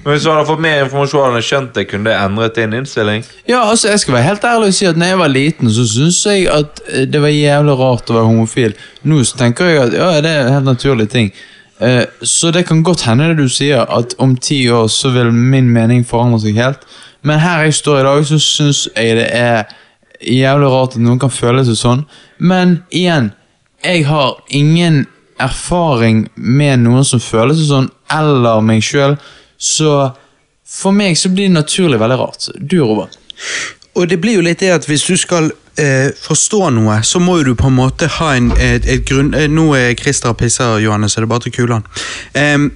Men 0.00 0.14
hvis 0.14 0.24
du 0.24 0.30
hadde 0.32 0.46
fått 0.48 0.62
mer 0.64 0.78
informasjon 0.80 1.34
og 1.36 1.44
skjønt 1.44 1.74
det, 1.76 1.84
kunne 1.90 2.08
det 2.08 2.16
endret 2.16 2.56
din 2.56 2.72
innstilling? 2.72 3.24
Ja, 3.48 3.60
altså 3.68 3.90
Jeg 3.90 4.00
skal 4.00 4.14
være 4.14 4.28
helt 4.30 4.44
ærlig 4.48 4.70
og 4.72 4.76
si 4.78 4.86
at 4.88 4.96
når 4.96 5.10
jeg 5.12 5.18
var 5.20 5.28
liten, 5.28 5.70
så 5.70 5.84
syntes 5.86 6.20
jeg 6.26 6.46
at 6.48 6.80
eh, 6.88 7.04
det 7.04 7.20
var 7.20 7.28
jævlig 7.28 7.74
rart 7.78 8.10
å 8.10 8.16
være 8.16 8.30
homofil. 8.30 8.76
Nå 9.04 9.20
så 9.28 9.36
tenker 9.42 9.68
jeg 9.68 9.82
at 9.82 9.96
ja, 9.98 10.08
det 10.24 10.32
er 10.32 10.46
en 10.46 10.54
helt 10.56 10.70
naturlig 10.70 11.10
ting. 11.12 11.28
Eh, 11.84 12.06
så 12.22 12.50
det 12.50 12.64
kan 12.68 12.80
godt 12.82 13.04
hende 13.08 13.28
det 13.28 13.42
du 13.42 13.52
sier, 13.52 13.84
at 13.84 14.16
om 14.18 14.32
ti 14.36 14.62
år 14.72 14.88
så 14.88 15.12
vil 15.12 15.34
min 15.36 15.68
mening 15.68 16.06
forandre 16.08 16.40
seg 16.46 16.56
helt. 16.56 16.88
Men 17.22 17.44
her 17.44 17.66
jeg 17.68 17.76
står 17.82 18.00
i 18.00 18.08
dag, 18.08 18.24
så 18.26 18.40
syns 18.40 18.86
jeg 18.96 19.20
det 19.20 19.28
er 19.36 19.68
jævlig 20.20 20.70
rart 20.72 20.96
at 20.96 21.04
noen 21.04 21.20
kan 21.20 21.32
føle 21.32 21.64
seg 21.66 21.78
sånn. 21.78 22.04
Men 22.38 22.80
igjen, 22.90 23.32
jeg 23.84 24.04
har 24.08 24.36
ingen 24.48 25.04
erfaring 25.40 26.26
med 26.34 26.84
noen 26.84 27.06
som 27.06 27.22
føler 27.22 27.56
seg 27.56 27.70
sånn, 27.70 27.90
eller 28.12 28.60
meg 28.64 28.84
sjøl. 28.84 29.16
Så 29.56 30.12
for 30.70 30.94
meg 30.96 31.18
så 31.18 31.32
blir 31.32 31.48
det 31.48 31.56
naturlig 31.56 32.00
veldig 32.00 32.18
rart. 32.20 32.50
Du, 32.58 32.80
Robert? 32.84 33.16
Og 33.98 34.06
det 34.08 34.20
blir 34.22 34.38
jo 34.38 34.44
litt 34.46 34.60
det 34.62 34.70
at 34.74 34.86
hvis 34.86 35.02
du 35.08 35.16
skal 35.18 35.50
eh, 35.80 36.12
forstå 36.14 36.60
noe, 36.76 37.00
så 37.06 37.18
må 37.22 37.40
jo 37.40 37.50
du 37.50 37.56
på 37.58 37.70
en 37.70 37.78
måte 37.80 38.08
ha 38.20 38.34
en, 38.36 38.52
et, 38.60 38.86
et 38.86 39.02
grunn... 39.06 39.32
Eh, 39.34 39.48
nå 39.50 39.66
er 39.76 39.96
Christer 39.98 40.34
og 40.34 40.38
pisser, 40.40 40.78
Johannes, 40.84 41.16
så 41.16 41.22
det 41.22 41.26
er 41.26 41.32
bare 41.32 41.46
til 41.48 41.56
kulene. 41.56 42.00
Eh, 42.38 42.68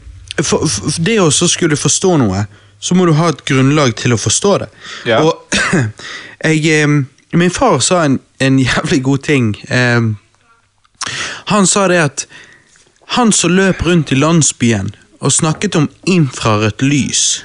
for, 0.42 0.66
for 0.66 1.00
det 1.06 1.20
å 1.23 1.31
så 1.32 1.48
skulle 1.50 1.78
forstå 1.78 2.16
noe, 2.24 2.47
så 2.84 2.97
må 2.98 3.06
du 3.06 3.14
ha 3.16 3.31
et 3.31 3.44
grunnlag 3.47 3.94
til 3.97 4.16
å 4.16 4.20
forstå 4.20 4.56
det. 4.64 4.70
Ja. 5.08 5.23
Og 5.23 5.55
jeg 6.50 7.05
Min 7.35 7.51
far 7.51 7.79
sa 7.79 8.05
en, 8.05 8.19
en 8.39 8.59
jævlig 8.59 9.03
god 9.03 9.19
ting. 9.19 9.65
Em, 9.69 10.17
han 11.45 11.67
sa 11.67 11.89
det 11.89 11.99
at 11.99 12.27
han 13.17 13.33
som 13.33 13.51
løp 13.51 13.83
rundt 13.83 14.13
i 14.13 14.19
landsbyen 14.19 14.95
og 15.19 15.33
snakket 15.33 15.77
om 15.77 15.89
infrarødt 16.07 16.83
lys, 16.83 17.45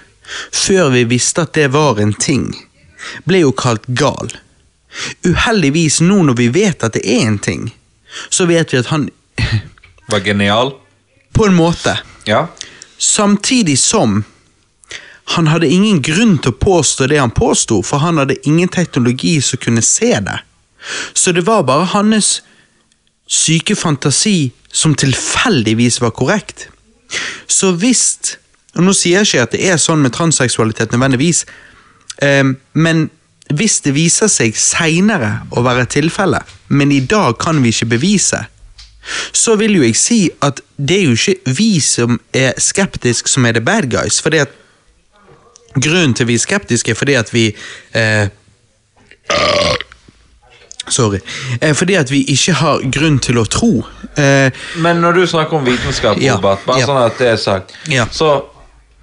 før 0.54 0.90
vi 0.94 1.04
visste 1.10 1.42
at 1.42 1.54
det 1.58 1.72
var 1.74 1.98
en 1.98 2.14
ting, 2.14 2.52
ble 3.26 3.42
jo 3.42 3.52
kalt 3.52 3.88
gal. 3.98 4.30
Uheldigvis 5.26 6.00
nå 6.06 6.22
når 6.28 6.38
vi 6.38 6.50
vet 6.54 6.86
at 6.86 6.94
det 6.94 7.04
er 7.06 7.26
en 7.26 7.40
ting, 7.42 7.70
så 8.30 8.46
vet 8.50 8.74
vi 8.74 8.82
at 8.84 8.94
han 8.94 9.10
Var 10.10 10.20
genial? 10.26 10.74
På 11.34 11.46
en 11.46 11.54
måte. 11.54 11.98
Ja. 12.26 12.48
Samtidig 12.98 13.78
som 13.80 14.24
han 15.36 15.48
hadde 15.48 15.70
ingen 15.70 16.02
grunn 16.02 16.38
til 16.42 16.54
å 16.54 16.60
påstå 16.62 17.08
det 17.12 17.20
han 17.22 17.34
påsto, 17.34 17.84
for 17.86 18.02
han 18.02 18.18
hadde 18.18 18.40
ingen 18.50 18.70
teknologi 18.72 19.36
som 19.46 19.62
kunne 19.62 19.84
se 19.86 20.16
det. 20.26 20.40
Så 21.14 21.32
det 21.36 21.46
var 21.46 21.68
bare 21.68 21.86
hans 21.94 22.40
syke 23.30 23.76
fantasi 23.78 24.52
som 24.72 24.96
tilfeldigvis 24.98 26.02
var 26.02 26.16
korrekt. 26.18 26.70
Så 27.48 27.74
hvis 27.78 28.38
Og 28.78 28.84
nå 28.86 28.94
sier 28.94 29.18
jeg 29.18 29.26
ikke 29.26 29.44
at 29.44 29.54
det 29.56 29.64
er 29.66 29.80
sånn 29.82 30.04
med 30.06 30.14
transseksualitet 30.14 30.92
nødvendigvis, 30.94 31.40
eh, 32.22 32.52
men 32.78 33.00
hvis 33.50 33.80
det 33.82 33.96
viser 33.96 34.30
seg 34.30 34.54
seinere 34.56 35.32
å 35.58 35.64
være 35.66 35.88
tilfellet, 35.90 36.46
men 36.70 36.94
i 36.94 37.00
dag 37.02 37.34
kan 37.42 37.64
vi 37.64 37.74
ikke 37.74 37.90
bevise, 37.96 38.44
så 39.34 39.56
vil 39.58 39.80
jo 39.80 39.88
jeg 39.88 39.98
si 39.98 40.20
at 40.46 40.62
det 40.78 41.00
er 41.00 41.10
jo 41.10 41.18
ikke 41.18 41.56
vi 41.58 41.72
som 41.82 42.20
er 42.30 42.54
skeptiske 42.62 43.34
som 43.34 43.50
er 43.50 43.58
the 43.58 43.66
bad 43.66 43.90
guys. 43.90 44.22
fordi 44.22 44.46
at 44.46 44.54
Grunnen 45.76 46.14
til 46.18 46.26
vi 46.28 46.34
er 46.34 46.40
skeptiske, 46.42 46.92
er 46.92 46.96
fordi 46.98 47.14
at 47.20 47.34
vi 47.34 47.48
eh, 47.94 48.28
Sorry. 50.90 51.20
Eh, 51.62 51.76
fordi 51.78 51.94
at 52.00 52.10
vi 52.12 52.24
ikke 52.34 52.54
har 52.58 52.80
grunn 52.92 53.20
til 53.22 53.38
å 53.38 53.44
tro. 53.46 53.84
Eh, 54.18 54.50
Men 54.82 55.02
når 55.04 55.20
du 55.20 55.28
snakker 55.28 55.60
om 55.60 55.66
vitenskap, 55.68 56.18
Ja, 56.22 56.36
Robert, 56.40 56.64
bare 56.66 56.80
ja. 56.82 56.88
sånn 56.90 57.02
at 57.04 57.20
det 57.22 57.28
er 57.28 57.38
sagt 57.38 57.76
Ja. 57.88 58.08
Så 58.12 58.32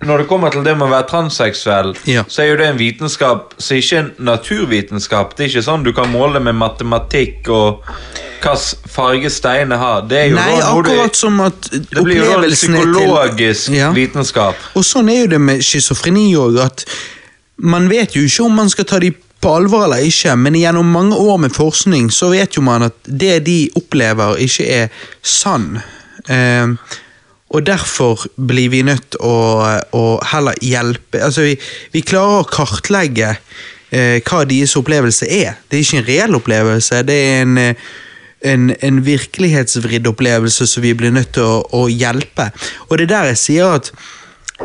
når 0.04 0.18
det 0.18 0.26
kommer 0.28 0.50
til 0.52 0.62
det 0.62 0.74
med 0.76 0.86
å 0.88 0.90
være 0.92 1.08
transseksuell, 1.08 1.94
Ja. 2.06 2.22
så 2.28 2.42
er 2.42 2.50
jo 2.50 2.56
det 2.56 2.66
en 2.68 2.78
vitenskap 2.78 3.54
som 3.58 3.76
ikke 3.76 3.96
er 3.96 4.00
en 4.00 4.12
naturvitenskap. 4.18 5.34
Det 5.36 5.44
er 5.46 5.48
ikke 5.48 5.64
sånn 5.64 5.84
du 5.84 5.92
kan 5.92 6.10
måle 6.12 6.40
med 6.42 6.54
matematikk 6.54 7.48
og 7.48 7.80
hvilken 8.42 8.90
farge 8.92 9.30
steinene 9.32 9.78
har. 9.80 10.02
Det 10.02 10.18
er 10.18 10.28
jo 10.28 10.36
nei, 10.36 10.60
da 10.60 10.66
akkurat 10.70 11.12
du- 11.12 11.18
som 11.18 11.40
at 11.40 11.60
Det 11.72 12.04
blir 12.04 12.16
jo 12.16 12.24
da 12.24 12.34
en 12.38 12.44
er 12.44 12.48
til- 12.48 12.74
psykologisk 12.74 13.70
Ja. 13.70 13.90
vitenskap. 13.92 14.54
Og 14.76 14.82
sånn 14.84 15.08
er 15.10 15.20
jo 15.22 15.26
det 15.28 15.40
med 15.40 15.60
schizofreni 15.62 16.34
òg, 16.36 16.58
at 16.64 16.84
man 17.58 17.88
vet 17.88 18.12
jo 18.14 18.22
ikke 18.22 18.44
om 18.44 18.52
man 18.54 18.68
skal 18.68 18.84
ta 18.84 18.98
de 19.00 19.10
på 19.40 19.48
alvor 19.56 19.84
eller 19.84 19.96
ikke, 20.04 20.36
men 20.38 20.54
gjennom 20.54 20.84
mange 20.92 21.14
år 21.16 21.38
med 21.38 21.52
forskning 21.52 22.10
så 22.10 22.30
vet 22.30 22.52
jo 22.56 22.62
man 22.62 22.82
at 22.82 22.92
det 23.04 23.44
de 23.44 23.70
opplever, 23.76 24.36
ikke 24.36 24.68
er 24.68 24.88
sann. 25.22 25.82
Eh, 26.28 26.66
og 27.54 27.66
derfor 27.66 28.26
blir 28.36 28.72
vi 28.72 28.82
nødt 28.82 29.12
til 29.14 29.22
å, 29.22 29.36
å 29.94 30.04
heller 30.32 30.56
hjelpe 30.64 31.20
Altså, 31.22 31.46
vi, 31.46 31.54
vi 31.94 32.02
klarer 32.02 32.42
å 32.42 32.48
kartlegge 32.50 33.36
eh, 33.94 34.18
hva 34.26 34.42
deres 34.48 34.74
opplevelse 34.78 35.28
er. 35.30 35.60
Det 35.68 35.78
er 35.78 35.84
ikke 35.84 36.00
en 36.00 36.08
reell 36.08 36.38
opplevelse, 36.40 37.04
det 37.06 37.20
er 37.28 37.40
en 37.44 37.62
eh, 37.62 37.86
en, 38.46 38.68
en 38.84 38.98
virkelighetsvridd 39.04 40.06
opplevelse 40.06 40.66
som 40.68 40.84
vi 40.84 40.92
blir 40.94 41.10
nødt 41.10 41.32
til 41.34 41.42
å, 41.42 41.60
å 41.72 41.86
hjelpe. 41.90 42.50
Og 42.86 42.98
det 42.98 43.06
er 43.06 43.12
der 43.14 43.30
jeg 43.32 43.40
sier 43.40 43.76
at 43.78 43.90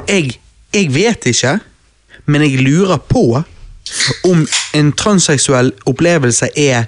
jeg, 0.09 0.35
jeg 0.75 0.91
vet 0.93 1.27
ikke, 1.31 1.55
men 2.25 2.45
jeg 2.45 2.61
lurer 2.61 3.01
på 3.09 3.25
om 4.27 4.43
en 4.77 4.91
transseksuell 4.95 5.71
opplevelse 5.89 6.51
er 6.59 6.85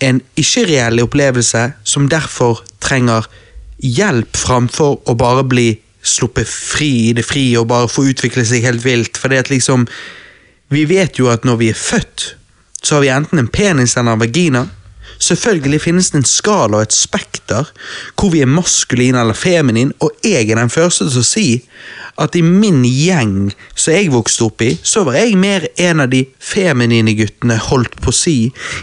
en 0.00 0.20
ikke-reell 0.40 1.02
opplevelse 1.02 1.66
som 1.84 2.08
derfor 2.12 2.62
trenger 2.80 3.26
hjelp 3.26 3.46
framfor 4.36 5.00
å 5.08 5.14
bare 5.14 5.44
bli 5.44 5.80
sluppet 6.02 6.48
fri 6.48 7.10
i 7.10 7.12
det 7.12 7.24
frie 7.24 7.58
og 7.58 7.68
bare 7.68 7.88
få 7.88 8.06
utvikle 8.10 8.44
seg 8.44 8.64
helt 8.64 8.84
vilt. 8.84 9.16
For 9.16 9.28
det 9.28 9.38
at 9.38 9.50
liksom 9.50 9.86
Vi 10.70 10.84
vet 10.86 11.18
jo 11.18 11.26
at 11.26 11.42
når 11.44 11.56
vi 11.56 11.68
er 11.68 11.74
født, 11.74 12.36
så 12.82 12.94
har 12.94 13.00
vi 13.02 13.08
enten 13.10 13.38
en 13.38 13.48
penis 13.48 13.96
eller 13.96 14.12
en 14.12 14.20
vagina. 14.20 14.68
Selvfølgelig 15.20 15.80
finnes 15.84 16.10
det 16.10 16.22
en 16.22 16.28
skala 16.28 16.80
og 16.80 16.86
et 16.88 16.96
spekter 16.96 17.68
hvor 18.16 18.32
vi 18.32 18.40
er 18.40 18.50
maskuline 18.50 19.20
eller 19.20 19.36
feminine, 19.36 19.92
og 20.00 20.12
jeg 20.24 20.48
er 20.48 20.56
den 20.56 20.72
første 20.72 21.08
til 21.10 21.20
å 21.20 21.26
si 21.26 21.46
at 22.20 22.36
i 22.36 22.42
min 22.44 22.82
gjeng 22.84 23.50
som 23.74 23.94
jeg 23.94 24.10
vokste 24.12 24.44
opp 24.48 24.62
i, 24.64 24.70
så 24.82 25.04
var 25.06 25.16
jeg 25.16 25.38
mer 25.40 25.64
en 25.80 26.02
av 26.04 26.10
de 26.12 26.22
feminine 26.44 27.14
guttene, 27.16 27.56
holdt 27.70 27.96
på 28.02 28.12
å 28.12 28.16
si, 28.16 28.34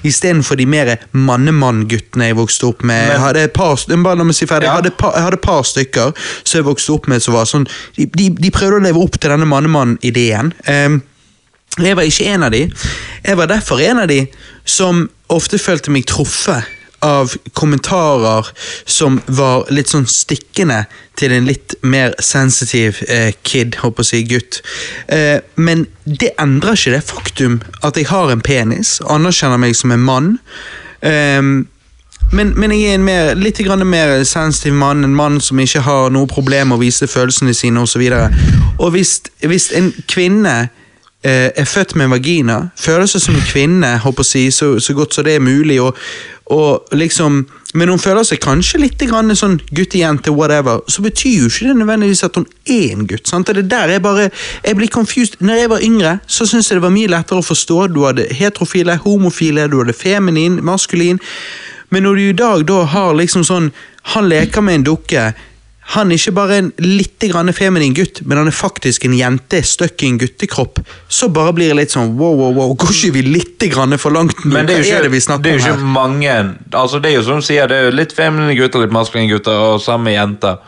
istedenfor 0.08 0.58
de 0.58 0.66
mer 0.70 0.94
mannemann-guttene 1.12 2.32
jeg 2.32 2.40
vokste 2.40 2.72
opp 2.72 2.86
med. 2.88 3.12
Jeg 3.12 3.22
hadde 3.22 3.44
et 3.50 3.54
par, 3.58 3.76
si 3.78 4.50
ferdig, 4.50 4.70
jeg 4.70 4.78
hadde 4.80 4.94
par, 4.98 5.14
jeg 5.18 5.28
hadde 5.28 5.40
et 5.42 5.46
par 5.46 5.68
stykker 5.68 6.16
som 6.42 6.58
jeg 6.60 6.70
vokste 6.70 6.96
opp 6.96 7.12
med 7.12 7.24
som 7.24 7.38
var 7.38 7.46
sånn 7.50 7.68
De, 7.98 8.08
de, 8.10 8.30
de 8.34 8.50
prøvde 8.54 8.80
å 8.80 8.86
leve 8.88 9.02
opp 9.02 9.20
til 9.20 9.34
denne 9.34 9.48
mannemann-ideen. 9.50 10.54
Um, 10.66 11.02
jeg 11.78 11.98
var 11.98 12.08
ikke 12.10 12.26
en 12.34 12.46
av 12.48 12.54
de. 12.54 12.64
Jeg 13.22 13.38
var 13.38 13.50
derfor 13.52 13.82
en 13.86 14.02
av 14.02 14.10
de 14.10 14.24
som 14.68 15.08
ofte 15.34 15.60
følte 15.60 15.94
meg 15.94 16.08
truffet 16.10 16.74
av 17.00 17.34
kommentarer 17.54 18.48
som 18.86 19.20
var 19.26 19.68
litt 19.74 19.92
sånn 19.92 20.08
stikkende 20.10 20.84
til 21.18 21.34
en 21.36 21.46
litt 21.46 21.76
mer 21.86 22.16
sensitiv 22.24 23.04
eh, 23.08 23.30
kid, 23.46 23.78
håper 23.84 24.04
jeg 24.04 24.08
å 24.08 24.10
si 24.10 24.22
gutt. 24.32 24.60
Eh, 25.14 25.38
men 25.56 25.86
det 26.06 26.34
endrer 26.42 26.78
ikke 26.78 26.96
det 26.96 27.06
faktum 27.06 27.60
at 27.86 28.00
jeg 28.00 28.10
har 28.10 28.34
en 28.34 28.42
penis, 28.42 28.98
anerkjenner 29.06 29.62
meg 29.62 29.78
som 29.78 29.94
en 29.94 30.06
mann. 30.10 30.32
Ehm, 31.06 31.68
men, 32.34 32.52
men 32.60 32.74
jeg 32.74 32.90
er 32.90 32.98
en 32.98 33.06
mer, 33.06 33.36
litt 33.40 33.62
mer 33.86 34.24
sensitiv 34.26 34.74
mann, 34.74 35.06
en 35.06 35.16
mann 35.16 35.40
som 35.40 35.60
ikke 35.60 35.86
har 35.86 36.10
noe 36.12 36.28
problem 36.28 36.74
med 36.74 36.80
å 36.80 36.82
vise 36.82 37.08
følelsene 37.08 37.54
sine 37.54 37.86
osv. 37.86 38.02
Og, 38.02 38.10
så 38.10 38.74
og 38.82 38.92
hvis, 38.98 39.22
hvis 39.46 39.72
en 39.78 39.94
kvinne 40.10 40.58
eh, 40.66 40.74
er 41.24 41.66
født 41.66 41.96
med 41.96 42.06
en 42.06 42.12
vagina, 42.12 42.58
føler 42.78 43.06
seg 43.10 43.22
som 43.22 43.36
en 43.36 43.48
kvinne, 43.48 43.96
si, 44.24 44.52
så, 44.52 44.80
så 44.80 44.94
godt 44.94 45.14
som 45.14 45.26
det 45.26 45.36
er 45.36 45.44
mulig, 45.44 45.82
og, 45.82 45.98
og 46.54 46.94
liksom 46.94 47.48
men 47.78 47.90
hun 47.92 48.00
føler 48.00 48.24
seg 48.24 48.40
kanskje 48.42 48.80
litt 48.80 49.02
grann 49.10 49.34
sånn 49.36 49.58
guttejente, 49.76 50.32
whatever, 50.32 50.80
så 50.88 51.04
betyr 51.04 51.44
jo 51.44 51.50
ikke 51.50 51.68
det 51.68 51.76
nødvendigvis 51.82 52.24
at 52.24 52.40
hun 52.40 52.48
er 52.64 52.94
en 52.94 53.04
gutt. 53.10 53.28
sant? 53.28 53.52
Det 53.52 53.66
er 53.66 53.70
der 53.74 53.94
jeg 53.94 54.04
bare 54.06 54.30
jeg 54.64 54.78
blir 54.80 54.92
confused. 54.94 55.36
Når 55.40 55.60
jeg 55.60 55.70
var 55.70 55.84
yngre, 55.84 56.14
så 56.28 56.48
syntes 56.48 56.72
jeg 56.72 56.80
det 56.80 56.86
var 56.88 56.96
mye 56.96 57.12
lettere 57.12 57.44
å 57.44 57.46
forstå. 57.46 57.80
Du 57.92 58.06
hadde 58.08 58.30
heterofile, 58.34 58.96
homofile, 59.04 59.68
du 59.68 59.82
hadde 59.82 59.94
feminin, 59.98 60.62
maskulin. 60.66 61.20
Men 61.92 62.08
når 62.08 62.16
du 62.16 62.24
i 62.24 62.40
dag 62.40 62.66
da 62.68 62.82
har 62.96 63.14
liksom 63.16 63.46
sånn 63.48 63.72
Han 64.16 64.30
leker 64.30 64.64
med 64.64 64.76
en 64.76 64.84
dukke. 64.88 65.22
Han 65.94 66.12
er 66.12 66.20
ikke 66.20 66.34
bare 66.36 66.56
en 66.60 66.70
litt 66.84 67.24
grann 67.32 67.52
feminin 67.56 67.94
gutt, 67.96 68.20
men 68.28 68.42
han 68.42 68.50
er 68.50 68.56
faktisk 68.56 69.06
en 69.08 69.14
jente 69.16 69.62
stuck 69.64 70.04
i 70.04 70.10
en 70.12 70.18
guttekropp, 70.20 70.82
så 71.08 71.30
bare 71.32 71.54
blir 71.56 71.72
det 71.72 71.78
litt 71.80 71.94
sånn 71.96 72.18
wow, 72.20 72.34
wow, 72.36 72.52
wow, 72.58 72.74
går 72.76 72.92
ikke 72.92 73.14
vi 73.16 73.24
litt 73.30 73.64
grann 73.72 73.96
for 74.02 74.12
langt 74.16 74.36
nå? 74.44 74.52
Men 74.52 74.68
det 74.68 74.76
er 74.76 74.82
jo 74.82 74.88
ikke, 74.90 74.98
er 74.98 75.08
det 75.08 75.14
vi 75.14 75.22
det 75.46 75.54
er 75.54 75.62
jo 75.62 75.78
om 75.78 75.86
her? 75.86 75.94
mange 75.96 76.34
Altså 76.76 77.00
Det 77.00 77.12
er 77.12 77.16
jo 77.16 77.24
som 77.24 77.40
du 77.40 77.48
sier, 77.48 77.70
det 77.72 77.78
er 77.78 77.88
jo 77.88 77.96
litt 77.96 78.16
feminine 78.16 78.58
gutter, 78.60 78.84
litt 78.84 78.96
maskuline 78.96 79.32
gutter, 79.32 79.56
og 79.56 79.80
samme 79.82 80.12
jenter. 80.12 80.60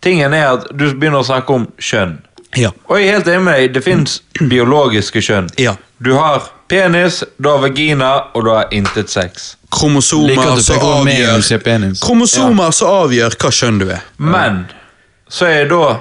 Tingen 0.00 0.32
er 0.36 0.48
at 0.54 0.70
du 0.72 0.86
begynner 0.94 1.20
å 1.20 1.28
snakke 1.28 1.52
om 1.52 1.68
kjønn. 1.76 2.16
Ja. 2.56 2.72
Og 2.88 3.00
jeg 3.00 3.10
er 3.10 3.18
helt 3.18 3.28
enig 3.28 3.44
med 3.44 3.60
deg, 3.60 3.74
det 3.76 3.84
fins 3.84 4.20
biologiske 4.40 5.20
kjønn. 5.20 5.52
Ja. 5.60 5.76
Du 6.00 6.14
har 6.16 6.48
penis, 6.72 7.22
du 7.36 7.50
har 7.52 7.60
vagina, 7.60 8.30
og 8.32 8.48
du 8.48 8.52
har 8.54 8.72
intet 8.72 9.12
sex. 9.12 9.55
Kromosomer 9.70 10.60
som 10.62 10.76
avgjør. 10.80 11.94
Kromosomer 12.02 12.70
som 12.74 12.92
avgjør 13.04 13.38
hva 13.40 13.50
kjønn 13.50 13.80
du 13.82 13.88
er. 13.90 14.04
Men 14.18 14.66
så 15.28 15.48
er 15.50 15.68
da 15.70 15.96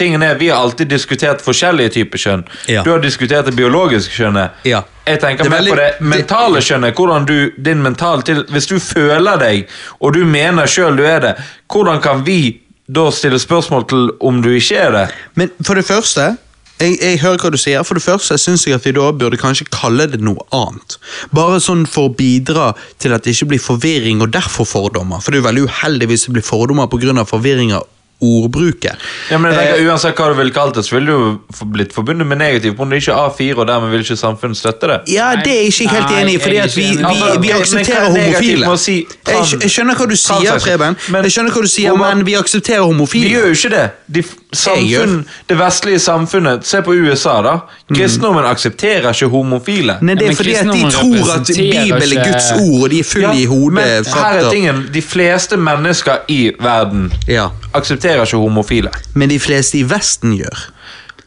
Tingen 0.00 0.22
er, 0.22 0.34
Vi 0.34 0.48
har 0.48 0.62
alltid 0.62 0.88
diskutert 0.88 1.42
forskjellige 1.44 1.90
typer 1.92 2.18
kjønn. 2.18 2.44
Ja. 2.72 2.80
Du 2.82 2.90
har 2.94 3.02
diskutert 3.04 3.44
det 3.50 3.52
biologiske 3.52 4.14
kjønnet. 4.16 4.54
Ja. 4.64 4.80
Jeg 5.04 5.20
tenker 5.20 5.44
er 5.44 5.50
mer 5.50 5.58
veldig- 5.58 5.74
på 5.74 5.76
det 5.76 6.00
mentale 6.00 6.62
kjønnet. 6.64 6.94
hvordan 6.94 7.26
du, 7.26 7.50
din 7.62 7.82
mental 7.82 8.22
til, 8.22 8.44
Hvis 8.48 8.66
du 8.66 8.78
føler 8.78 9.36
deg, 9.38 9.68
og 10.00 10.14
du 10.14 10.24
mener 10.24 10.64
sjøl 10.66 10.96
du 10.96 11.04
er 11.04 11.20
det, 11.20 11.36
hvordan 11.68 12.00
kan 12.00 12.24
vi 12.24 12.60
da 12.88 13.10
stille 13.10 13.38
spørsmål 13.38 13.88
til 13.88 14.10
om 14.20 14.40
du 14.42 14.48
ikke 14.48 14.76
er 14.76 14.90
det? 14.90 15.08
Men 15.34 15.50
for 15.62 15.74
det 15.74 15.84
første 15.84 16.36
jeg, 16.80 16.96
jeg 17.00 17.20
hører 17.22 17.42
hva 17.42 17.52
du 17.52 17.58
sier. 17.60 17.84
For 17.86 17.98
det 17.98 18.04
første 18.04 18.38
syns 18.40 18.66
jeg 18.66 18.76
at 18.76 18.86
vi 18.86 18.94
da 18.96 19.10
burde 19.12 19.40
kanskje 19.40 19.68
kalle 19.72 20.08
det 20.10 20.22
noe 20.24 20.42
annet. 20.56 20.98
Bare 21.36 21.60
sånn 21.62 21.86
for 21.90 22.08
å 22.08 22.14
bidra 22.16 22.72
til 23.02 23.14
at 23.16 23.26
det 23.26 23.36
ikke 23.36 23.52
blir 23.54 23.62
forvirring 23.62 24.24
og 24.24 24.32
derfor 24.34 24.68
fordommer. 24.68 25.22
For 25.22 25.32
det 25.32 25.40
er 25.40 25.44
jo 25.44 25.48
veldig 25.50 25.66
uheldig 25.68 26.10
hvis 26.10 26.28
det 26.28 26.36
blir 26.38 26.46
fordommer 26.46 26.90
pga. 26.90 27.24
forvirringer 27.28 27.86
ordbruket. 28.20 28.96
Ja, 29.30 29.38
men 29.38 29.52
jeg 29.52 29.60
Eh, 29.60 29.74
tenker 29.74 29.90
Uansett 29.90 30.16
hva 30.16 30.28
du 30.28 30.34
ville 30.38 30.50
kalt 30.52 30.74
det, 30.74 30.84
så 30.84 30.94
ville 30.96 31.06
du 31.06 31.12
jo 31.12 31.64
blitt 31.72 31.92
forbundet 31.94 32.26
med 32.26 32.38
negativt. 32.38 32.78
men 32.78 32.90
det 32.90 32.96
er 32.96 33.00
ikke 33.00 33.16
er 33.18 33.28
A4, 33.30 33.58
og 33.58 33.66
dermed 33.66 33.90
vil 33.90 34.00
ikke 34.04 34.16
samfunnet 34.16 34.56
støtte 34.56 34.86
det. 34.88 35.00
Ja, 35.14 35.30
det 35.44 35.52
er 35.52 35.62
jeg 35.62 35.72
ikke 35.72 35.88
helt 35.88 36.10
enig 36.20 36.34
i, 36.34 36.38
fordi 36.38 36.56
at 36.56 36.76
vi, 36.76 36.82
vi. 36.82 37.04
Altså, 37.04 37.40
vi 37.40 37.50
aksepterer 37.50 38.04
er 38.04 38.10
homofile. 38.10 38.78
si 38.78 38.96
Jeg, 39.26 39.34
trans- 39.34 39.56
jeg 39.62 39.70
skjønner 39.70 39.94
hva 39.94 40.06
du 40.10 40.16
sier? 40.16 40.58
Preben. 40.60 40.96
Men- 41.10 41.22
Jeg 41.24 41.32
skjønner 41.32 41.50
hva 41.52 41.62
du 41.62 41.68
sier, 41.68 41.96
men 41.96 42.24
vi 42.26 42.34
aksepterer 42.34 42.80
homofile. 42.82 43.24
Vi 43.24 43.34
gjør 43.34 43.46
jo 43.46 43.54
ikke 43.54 43.70
det. 43.70 43.90
De, 44.12 44.22
samfunn, 44.52 45.24
det 45.48 45.56
vestlige 45.58 45.98
samfunnet 46.00 46.64
Se 46.66 46.80
på 46.82 46.92
USA, 46.94 47.40
da. 47.42 47.52
Kristendommen 47.94 48.44
aksepterer 48.44 49.10
ikke 49.14 49.28
homofile. 49.30 49.96
Nei, 50.02 50.14
det 50.14 50.30
er 50.30 50.34
fordi 50.34 50.54
at 50.54 50.64
de 50.66 50.90
tror 50.90 51.34
at 51.34 51.46
Bibelen 51.46 52.18
er 52.18 52.32
Guds 52.32 52.50
ord, 52.60 52.82
og 52.82 52.90
de 52.90 52.98
er 52.98 53.04
fulle 53.04 53.34
i 53.36 53.44
hodet. 53.44 53.72
men 53.72 54.04
her 54.04 54.38
er 54.38 54.50
tingen. 54.50 54.88
De 54.92 55.02
fleste 55.02 55.56
mennesker 55.56 56.16
i 56.28 56.50
verden 56.60 57.12
Ja. 57.28 57.48
Aksepterer 57.74 58.24
ikke 58.26 58.36
homofile. 58.40 58.90
Men 59.14 59.28
de 59.28 59.38
fleste 59.38 59.78
i 59.78 59.82
Vesten 59.88 60.32
gjør. 60.36 60.66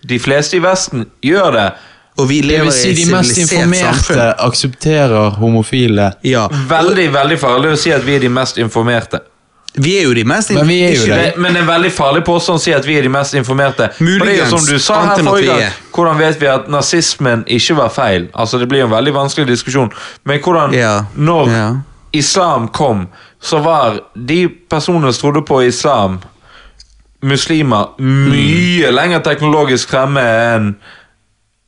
De 0.03 0.19
fleste 0.19 0.57
i 0.57 0.63
Vesten 0.63 1.05
gjør 1.23 1.51
det. 1.57 1.67
Og 2.21 2.27
vi 2.29 2.41
lever 2.45 2.69
si 2.69 2.91
i 2.91 2.93
de 2.93 3.07
et 3.07 3.09
mest 3.09 3.33
sivilisert 3.33 3.55
informerte 3.57 4.03
samfunn. 4.03 4.33
aksepterer 4.47 5.29
homofile. 5.41 6.11
Ja. 6.23 6.47
Veldig 6.69 7.07
veldig 7.13 7.37
farlig 7.41 7.71
å 7.73 7.77
si 7.79 7.93
at 7.95 8.03
vi 8.05 8.15
er 8.19 8.19
de 8.19 8.29
mest 8.29 8.57
informerte. 8.61 9.19
Vi 9.73 9.95
er 9.97 10.03
jo 10.05 10.13
de 10.13 10.21
mest 10.29 10.51
Men 10.53 10.67
vi 10.69 10.75
er 10.85 10.91
jo 10.93 11.01
ikke 11.07 11.15
det. 11.17 11.37
Men 11.41 11.55
det 11.55 11.63
er 11.63 11.65
veldig 11.65 11.89
farlig 11.91 12.21
påstand 12.27 12.59
å 12.59 12.61
si 12.61 12.73
at 12.77 12.85
vi 12.85 12.97
er 12.99 13.01
de 13.01 13.09
mest 13.09 13.33
informerte. 13.33 13.87
Er 13.89 14.03
Muligens, 14.05 14.51
som 14.53 14.61
du 14.67 14.77
sa 14.79 14.99
her 15.07 15.23
forrige 15.25 15.55
gang. 15.55 15.79
Hvordan 15.95 16.19
vet 16.21 16.37
vi 16.41 16.49
at 16.51 16.67
nazismen 16.69 17.41
ikke 17.49 17.79
var 17.79 17.89
feil? 17.89 18.27
Altså 18.37 18.59
Det 18.61 18.67
blir 18.69 18.83
en 18.85 18.91
veldig 18.93 19.13
vanskelig 19.15 19.47
diskusjon. 19.49 19.89
Men 20.29 20.39
hvordan 20.45 20.73
Ja, 20.77 21.05
Når 21.15 21.49
ja. 21.49 21.65
islam 22.13 22.67
kom, 22.67 23.07
så 23.41 23.63
var 23.65 23.97
de 24.13 24.47
personene 24.69 25.09
som 25.13 25.21
trodde 25.31 25.41
på 25.45 25.63
islam, 25.65 26.19
muslimer, 27.23 27.93
mye 28.03 28.91
lenger 28.91 29.23
teknologisk 29.25 29.89
fremme 29.93 30.21
enn 30.55 30.75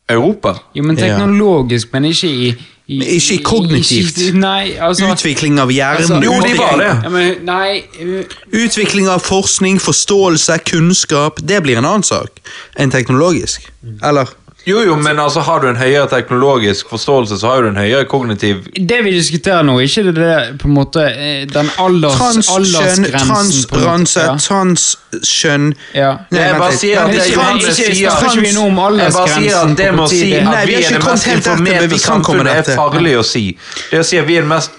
Europa. 0.09 0.55
Jo, 0.75 0.83
men 0.83 0.97
Ja. 0.99 1.07
teknologisk, 1.07 1.93
men 1.93 2.05
ikke 2.05 2.27
i, 2.29 2.47
i 2.87 2.99
Ikke 3.15 3.33
i 3.33 3.37
kognitivt. 3.43 4.17
ikke- 4.17 4.37
nei, 4.39 4.75
altså 4.79 5.07
Utvikling 5.11 5.59
av 5.59 5.69
hjernen. 5.71 5.97
altså, 5.97 6.21
Jo, 6.23 6.31
de 6.41 6.57
var 6.57 6.77
det. 6.77 7.03
Ja, 7.03 7.09
men, 7.09 7.35
nei, 7.45 7.83
uh, 8.03 8.23
Utvikling 8.65 9.07
av 9.09 9.19
forskning, 9.25 9.79
forståelse, 9.81 10.57
kunnskap. 10.69 11.39
Det 11.47 11.63
blir 11.63 11.77
en 11.77 11.85
annen 11.85 12.03
sak 12.03 12.29
enn 12.77 12.91
teknologisk. 12.91 13.71
Eller? 14.03 14.25
Jo, 14.65 14.79
jo, 14.81 14.95
men 14.97 15.19
altså 15.21 15.43
har 15.45 15.59
du 15.61 15.67
en 15.69 15.75
høyere 15.77 16.07
teknologisk 16.09 16.89
forståelse, 16.89 17.37
så 17.37 17.47
har 17.51 17.61
du 17.61 17.67
en 17.69 17.75
høyere 17.77 18.05
kognitiv 18.09 18.63
det 18.89 18.97
vi 19.05 19.11
diskuterer 19.13 19.61
nå, 19.67 19.75
ikke 19.85 20.03
det, 20.07 20.13
det 20.17 20.37
på 20.61 20.67
en 20.69 20.73
måte 20.73 21.03
eh, 21.05 21.43
den 21.51 21.69
alders, 21.83 22.15
trans, 22.17 22.49
aldersgrensen 22.49 23.67
transranse, 23.69 24.23
transkjønn 24.47 25.67
Ja. 25.93 26.15
Nei, 26.31 26.41
Jeg 26.47 26.57
bare 26.63 26.77
sier 26.79 27.03
at 27.03 27.11
det 27.13 27.27
Johannes 27.33 27.79
ikke- 27.79 27.93
sier 27.95 28.15
snakker 28.17 28.41
vi 28.41 28.53
nå 28.55 28.63
om 28.71 28.79
aldersgrensen 28.87 29.75
det 29.77 29.91
må 29.93 30.07
si 30.09 30.33
at 30.33 30.67
vi 30.67 30.75
vi 30.75 30.81
er 30.83 30.89
det 30.97 31.03
mest 31.03 31.27
informerte 31.27 31.99
samfunnet. 31.99 32.65
Det 32.65 32.73
er 32.73 32.81
farlig 32.81 33.13
å 33.19 33.23
si. 33.23 33.45
Det 33.91 33.99
å 33.99 34.03
si 34.03 34.17
at 34.17 34.27
vi 34.27 34.37
er 34.37 34.41
det 34.41 34.49
mest 34.49 34.71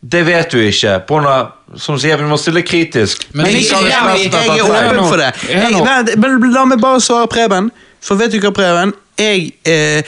Det 0.00 0.20
vet 0.26 0.50
du 0.50 0.58
ikke. 0.62 1.00
På 1.08 1.16
grunn 1.18 1.26
av, 1.26 1.48
som 1.76 1.96
sier, 1.98 2.16
vi 2.16 2.22
må 2.30 2.36
stille 2.38 2.62
kritisk. 2.62 3.24
Men 3.32 3.46
Men 3.46 3.54
Vi 3.54 3.64
jeg, 3.66 3.82
jeg, 3.82 4.30
jeg, 4.30 4.32
jeg 4.32 4.58
er 4.58 4.92
åpen 4.94 5.08
for 5.08 5.16
det. 5.16 6.16
Men 6.16 6.52
la 6.54 6.64
meg 6.70 6.80
bare 6.80 7.00
svare 7.02 7.26
Preben. 7.26 7.70
For 8.00 8.20
vet 8.20 8.32
du 8.32 8.40
hva, 8.42 8.52
Preben? 8.54 8.94
Jeg, 9.18 9.52
eh, 9.66 10.02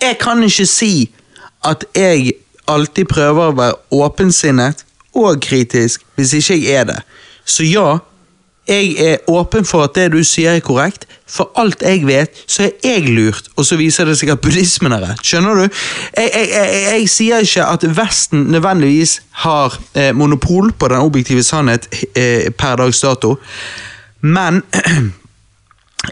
jeg 0.00 0.18
kan 0.20 0.42
ikke 0.44 0.66
si 0.68 1.10
at 1.64 1.84
jeg 1.96 2.32
alltid 2.70 3.08
prøver 3.10 3.50
å 3.50 3.56
være 3.56 3.80
åpensinnet 3.96 4.84
og 5.16 5.40
kritisk 5.42 6.04
hvis 6.16 6.36
ikke 6.38 6.60
jeg 6.60 6.80
er 6.80 6.88
det. 6.92 7.00
Så 7.44 7.66
ja, 7.66 7.98
jeg 8.70 8.94
er 8.98 9.16
åpen 9.28 9.64
for 9.66 9.88
at 9.88 9.96
det 9.96 10.10
du 10.12 10.20
sier 10.24 10.54
er 10.54 10.64
korrekt. 10.64 11.06
For 11.30 11.50
alt 11.58 11.82
jeg 11.82 12.04
vet, 12.06 12.42
så 12.46 12.68
er 12.68 12.70
jeg 12.84 13.14
lurt, 13.14 13.48
og 13.56 13.66
så 13.66 13.78
viser 13.78 14.06
det 14.06 14.16
seg 14.18 14.32
at 14.34 14.42
buddhismen 14.42 14.94
er 14.94 15.04
rett. 15.08 15.22
Skjønner 15.26 15.62
du? 15.62 15.78
Jeg, 16.16 16.30
jeg, 16.34 16.48
jeg, 16.54 16.82
jeg 16.90 17.08
sier 17.10 17.46
ikke 17.46 17.66
at 17.66 17.86
Vesten 17.96 18.48
nødvendigvis 18.54 19.20
har 19.44 19.78
eh, 19.94 20.10
monopol 20.14 20.72
på 20.72 20.90
den 20.90 21.02
objektive 21.02 21.42
sannhet 21.46 21.86
eh, 22.14 22.50
per 22.50 22.78
dags 22.82 23.02
dato, 23.02 23.36
men 24.20 24.62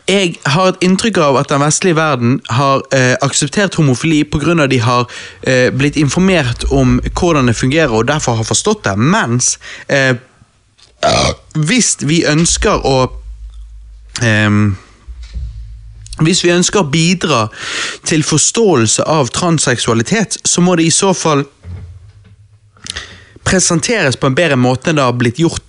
jeg 0.09 0.35
har 0.45 0.69
et 0.69 0.83
inntrykk 0.85 1.19
av 1.25 1.39
at 1.41 1.49
den 1.49 1.63
vestlige 1.63 1.97
verden 1.97 2.39
har 2.53 2.83
eh, 2.95 3.15
akseptert 3.25 3.79
homofili 3.81 4.25
pga. 4.25 4.67
de 4.67 4.79
har 4.79 5.07
eh, 5.43 5.71
blitt 5.73 5.97
informert 5.97 6.65
om 6.71 7.01
hvordan 7.21 7.47
det 7.49 7.57
fungerer 7.57 7.93
og 7.93 8.09
derfor 8.09 8.37
har 8.37 8.45
forstått 8.45 8.85
det, 8.85 8.97
mens 8.97 9.59
eh, 9.89 10.17
hvis 11.55 11.97
vi 12.03 12.25
ønsker 12.27 12.85
å 12.87 12.97
ehm, 14.23 14.77
hvis 16.19 16.43
vi 16.45 16.51
ønsker 16.51 16.83
å 16.83 16.91
bidra 16.91 17.45
til 18.03 18.25
forståelse 18.27 19.05
av 19.07 19.31
transseksualitet, 19.31 20.41
så 20.45 20.61
må 20.61 20.75
det 20.77 20.89
i 20.89 20.95
så 20.95 21.13
fall 21.15 21.45
presenteres 23.47 24.19
på 24.19 24.27
en 24.27 24.37
bedre 24.37 24.59
måte 24.59 24.91
enn 24.91 24.99
det 24.99 25.07
har 25.07 25.17
blitt 25.17 25.39
gjort 25.39 25.68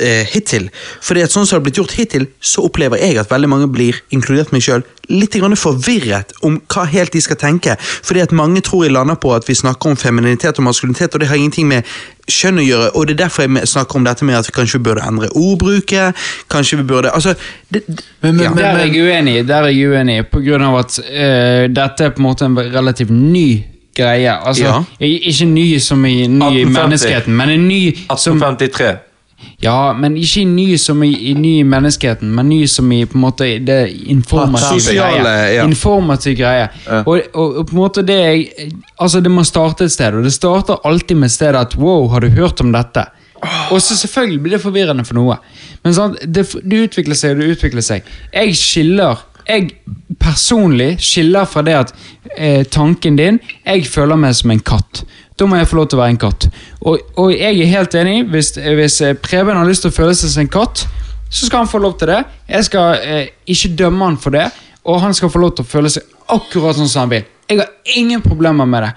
eh, 0.00 0.24
hittil. 0.32 0.70
Fordi 1.04 1.22
at 1.22 1.30
sånn 1.34 1.46
som 1.46 1.56
det 1.56 1.60
har 1.60 1.66
blitt 1.68 1.78
gjort 1.80 1.94
hittil, 1.98 2.26
så 2.40 2.64
opplever 2.66 2.98
jeg 3.02 3.18
at 3.20 3.30
veldig 3.30 3.48
mange 3.52 3.68
blir, 3.72 4.00
inkludert 4.16 4.50
meg 4.52 4.64
selv, 4.64 4.88
litt 5.10 5.34
grann 5.34 5.56
forvirret 5.58 6.32
om 6.46 6.60
hva 6.70 6.84
helt 6.86 7.12
de 7.12 7.20
skal 7.24 7.36
tenke. 7.40 7.74
Fordi 7.80 8.20
at 8.22 8.32
mange 8.36 8.60
tror 8.62 8.84
jeg 8.86 8.92
lander 8.94 9.16
på 9.18 9.32
at 9.34 9.48
vi 9.48 9.56
snakker 9.58 9.90
om 9.90 9.96
femininitet 9.98 10.58
og 10.60 10.64
maskulinitet, 10.68 11.14
og 11.14 11.20
det 11.24 11.28
har 11.32 11.36
ingenting 11.40 11.66
med 11.70 11.88
kjønn 12.30 12.60
å 12.62 12.66
gjøre, 12.66 12.90
og 12.94 13.06
det 13.08 13.16
er 13.16 13.24
derfor 13.24 13.42
jeg 13.48 13.66
snakker 13.72 13.98
om 13.98 14.04
dette 14.06 14.24
med 14.28 14.38
at 14.38 14.46
vi 14.46 14.54
kanskje 14.54 14.78
burde 14.86 15.02
endre 15.02 15.28
ordbruket, 15.34 16.14
kanskje 16.52 16.78
vi 16.78 16.86
burde, 16.92 17.10
altså... 17.10 17.34
Det, 17.68 17.82
det, 17.88 18.04
Men- 18.22 18.36
men- 18.36 18.44
ja. 18.44 18.54
Der 18.54 18.78
er 18.78 18.86
jeg 18.86 19.02
uenig, 19.02 19.36
der 19.48 19.66
er 19.66 19.68
jeg 19.74 19.90
uenig, 19.90 20.20
på 20.30 20.40
grunn 20.46 20.62
av 20.62 20.78
at 20.84 21.00
eh, 21.10 21.66
dette 21.74 22.04
er 22.06 22.14
på 22.14 22.22
en 22.22 22.28
måte 22.28 22.46
en 22.46 22.56
relativt 22.58 23.10
ny 23.10 23.64
greie. 23.96 24.30
Altså, 24.46 24.64
Ja. 24.64 24.82
Ikke 25.00 25.44
ny 25.50 25.78
som 25.82 26.04
i 26.06 26.26
ny 26.30 26.60
i 26.60 26.64
menneskeheten, 26.70 27.34
men 27.36 27.50
en 27.50 27.66
ny 27.68 27.80
som 28.16 28.38
1853. 28.38 28.92
Ja, 29.60 29.92
men 29.92 30.16
ikke 30.16 30.46
ny 30.48 30.78
som 30.80 31.02
i, 31.04 31.10
i 31.30 31.34
ny 31.36 31.58
i 31.60 31.64
menneskeheten, 31.68 32.30
men 32.32 32.48
ny 32.48 32.62
som 32.70 32.88
i 32.96 33.02
på 33.04 33.18
en 33.18 33.24
måte 33.26 33.48
det 33.60 33.80
informative 34.08 34.94
greie. 34.96 35.34
ja. 35.54 35.66
Informativ 35.68 36.36
greie. 36.38 36.68
Og, 37.02 37.20
og, 37.34 37.58
og 37.60 37.66
på 37.68 37.76
en 37.76 37.82
måte 37.82 38.04
det 38.06 38.18
jeg 38.20 38.70
Altså, 39.00 39.20
det 39.20 39.32
må 39.32 39.44
starte 39.44 39.84
et 39.84 39.92
sted, 39.92 40.16
og 40.16 40.24
det 40.24 40.32
starter 40.32 40.80
alltid 40.84 41.16
med 41.16 41.28
et 41.28 41.36
sted 41.36 41.56
at 41.56 41.76
wow, 41.76 42.08
har 42.12 42.24
du 42.24 42.28
hørt 42.36 42.60
om 42.60 42.72
dette? 42.72 43.04
Og 43.72 43.80
så 43.82 43.96
selvfølgelig 43.96 44.42
blir 44.42 44.56
det 44.56 44.62
forvirrende 44.64 45.04
for 45.08 45.16
noe. 45.16 45.36
Men 45.84 45.96
sant, 45.96 46.18
det, 46.24 46.44
det 46.60 46.84
utvikler 46.88 47.16
seg 47.16 47.36
og 47.36 47.40
det 47.40 47.54
utvikler 47.56 47.84
seg. 47.84 48.08
Jeg 48.34 48.56
skiller 48.56 49.26
Jeg 49.48 49.70
personlig 50.20 50.98
skiller 51.00 51.48
fra 51.48 51.62
det 51.64 51.74
at 51.74 51.94
eh, 52.36 52.60
tanken 52.68 53.16
din 53.16 53.40
Jeg 53.64 53.86
føler 53.88 54.20
meg 54.20 54.36
som 54.36 54.52
en 54.52 54.60
katt. 54.60 55.04
Da 55.40 55.46
må 55.48 55.56
jeg 55.56 55.70
få 55.70 55.78
lov 55.78 55.86
til 55.88 55.96
å 55.96 56.02
være 56.02 56.12
en 56.12 56.20
katt. 56.20 56.46
Og, 56.84 57.04
og 57.16 57.30
jeg 57.32 57.56
er 57.56 57.70
helt 57.70 57.94
enig. 57.96 58.16
Hvis, 58.28 58.52
hvis 58.60 58.98
eh, 59.06 59.16
Preben 59.16 59.56
har 59.56 59.68
lyst 59.68 59.86
til 59.86 59.92
å 59.92 59.96
føle 59.96 60.16
seg 60.16 60.34
som 60.34 60.42
en 60.44 60.50
katt, 60.52 60.82
så 61.30 61.46
skal 61.46 61.62
han 61.62 61.70
få 61.70 61.80
lov 61.80 61.94
til 62.00 62.10
det. 62.12 62.18
Jeg 62.50 62.66
skal 62.68 63.00
eh, 63.00 63.30
ikke 63.48 63.72
dømme 63.78 64.10
han 64.10 64.18
for 64.20 64.36
det, 64.36 64.50
og 64.84 65.00
han 65.00 65.16
skal 65.16 65.32
få 65.32 65.40
lov 65.40 65.54
til 65.56 65.64
å 65.64 65.70
føle 65.70 65.92
seg 65.92 66.04
akkurat 66.34 66.76
sånn 66.76 66.90
som 66.90 67.06
han 67.06 67.14
vil. 67.14 67.24
Jeg 67.50 67.62
har 67.62 67.96
ingen 67.96 68.20
problemer 68.22 68.68
med 68.68 68.84
det. 68.84 68.92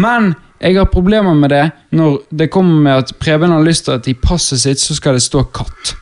Men 0.00 0.32
jeg 0.62 0.78
har 0.78 0.88
problemer 0.90 1.36
med 1.36 1.52
det 1.52 1.64
når 1.98 2.20
det 2.30 2.48
kommer 2.54 2.80
med 2.86 3.04
at 3.04 3.12
Preben 3.20 3.52
har 3.52 3.64
lyst 3.66 3.88
til 3.88 3.98
at 3.98 4.08
i 4.08 4.16
passet 4.16 4.62
sitt 4.62 4.80
så 4.80 4.96
skal 4.96 5.18
det 5.18 5.26
stå 5.26 5.44
katt. 5.54 5.96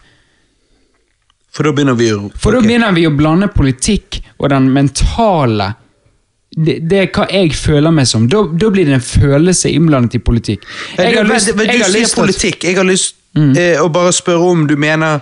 For 1.51 1.67
da 1.67 1.75
begynner 1.75 1.99
vi 1.99 2.13
å 2.15 2.29
For 2.39 2.55
da 2.55 2.63
begynner 2.63 2.95
vi 2.95 3.09
å 3.09 3.15
blande 3.17 3.51
politikk 3.51 4.21
og 4.39 4.53
den 4.53 4.71
mentale 4.73 5.73
det, 6.57 6.79
det 6.91 6.99
er 6.99 7.07
hva 7.15 7.27
jeg 7.31 7.53
føler 7.55 7.91
meg 7.95 8.07
som. 8.11 8.25
Da, 8.29 8.43
da 8.59 8.71
blir 8.75 8.85
det 8.89 8.95
en 8.99 9.05
følelse 9.05 9.71
innblandet 9.71 10.17
i 10.19 10.19
politikk. 10.19 10.65
Jeg 10.99 11.15
har 11.17 11.25
Men- 11.25 11.35
lyst, 11.37 11.55
men 11.57 11.67
jeg 11.67 11.79
du 11.79 11.85
har 11.85 11.91
sier 11.95 12.15
politikk. 12.17 12.65
Jeg 12.65 12.77
har 12.77 12.85
lyst 12.89 13.15
eh, 13.37 13.79
å 13.79 13.89
bare 13.93 14.13
spørre 14.13 14.51
om 14.51 14.67
du 14.67 14.75
mener 14.77 15.21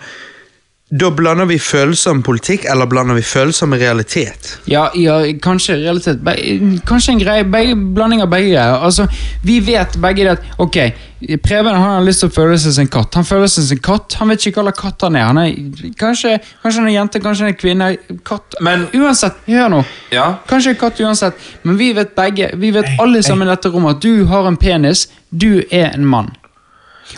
Da 0.90 1.10
blander 1.12 1.44
vi 1.44 1.58
følsom 1.60 2.22
politikk, 2.24 2.62
eller 2.65 2.88
blander 2.88 3.19
vi 3.19 3.21
følsom 3.22 3.74
realitet? 3.76 4.54
Ja, 4.72 4.87
ja 4.97 5.19
kanskje 5.44 5.74
realitet 5.83 6.22
be- 6.24 6.81
Kanskje 6.88 7.12
en 7.12 7.21
greie, 7.21 7.44
be 7.44 7.74
blanding 7.76 8.22
av 8.24 8.31
begge 8.33 8.54
greier. 8.54 8.78
Altså, 8.87 9.04
vi 9.44 9.58
vet 9.60 9.99
begge 10.01 10.24
det 10.24 10.33
at 10.38 10.47
Ok, 10.65 10.78
Preben 11.44 11.74
han 11.74 11.83
har 11.99 12.06
lyst 12.06 12.22
til 12.22 12.31
å 12.31 12.33
føle 12.33 12.56
seg 12.62 12.72
som 12.72 12.87
en 12.87 12.90
katt. 12.94 13.19
Han 13.21 13.26
føler 13.28 13.51
seg 13.53 13.67
som 13.69 13.76
en 13.76 13.85
katt. 13.85 14.17
Han 14.22 14.33
vet 14.33 14.47
ikke 14.49 14.62
hva 14.62 14.69
slags 14.71 14.81
katt 14.81 15.06
han 15.08 15.17
er. 15.19 15.24
Han 15.28 15.38
er 15.42 15.54
kanskje, 15.99 16.37
kanskje 16.62 16.78
han 16.81 16.87
er 16.87 16.92
en 16.92 16.97
jente, 16.97 17.21
kanskje 17.24 17.44
han 17.44 17.51
er 17.51 17.56
en 17.56 17.60
kvinne. 17.60 18.21
Katt. 18.24 18.54
Men- 18.65 18.88
uansett, 18.94 19.40
hør 19.47 19.69
nå. 19.76 19.85
Ja. 20.15 20.28
Kanskje 20.49 20.72
en 20.72 20.81
katt 20.87 21.01
uansett. 21.04 21.35
Men 21.65 21.76
vi 21.76 21.92
vet 21.92 22.15
begge, 22.17 22.53
vi 22.56 22.71
vet 22.71 22.94
alle 22.99 23.21
sammen 23.22 23.49
i 23.49 23.51
dette 23.51 23.69
rommet 23.74 23.97
at 23.99 24.01
du 24.06 24.24
har 24.31 24.47
en 24.49 24.56
penis. 24.56 25.08
Du 25.37 25.58
er 25.71 25.90
en 25.92 26.06
mann. 26.06 26.31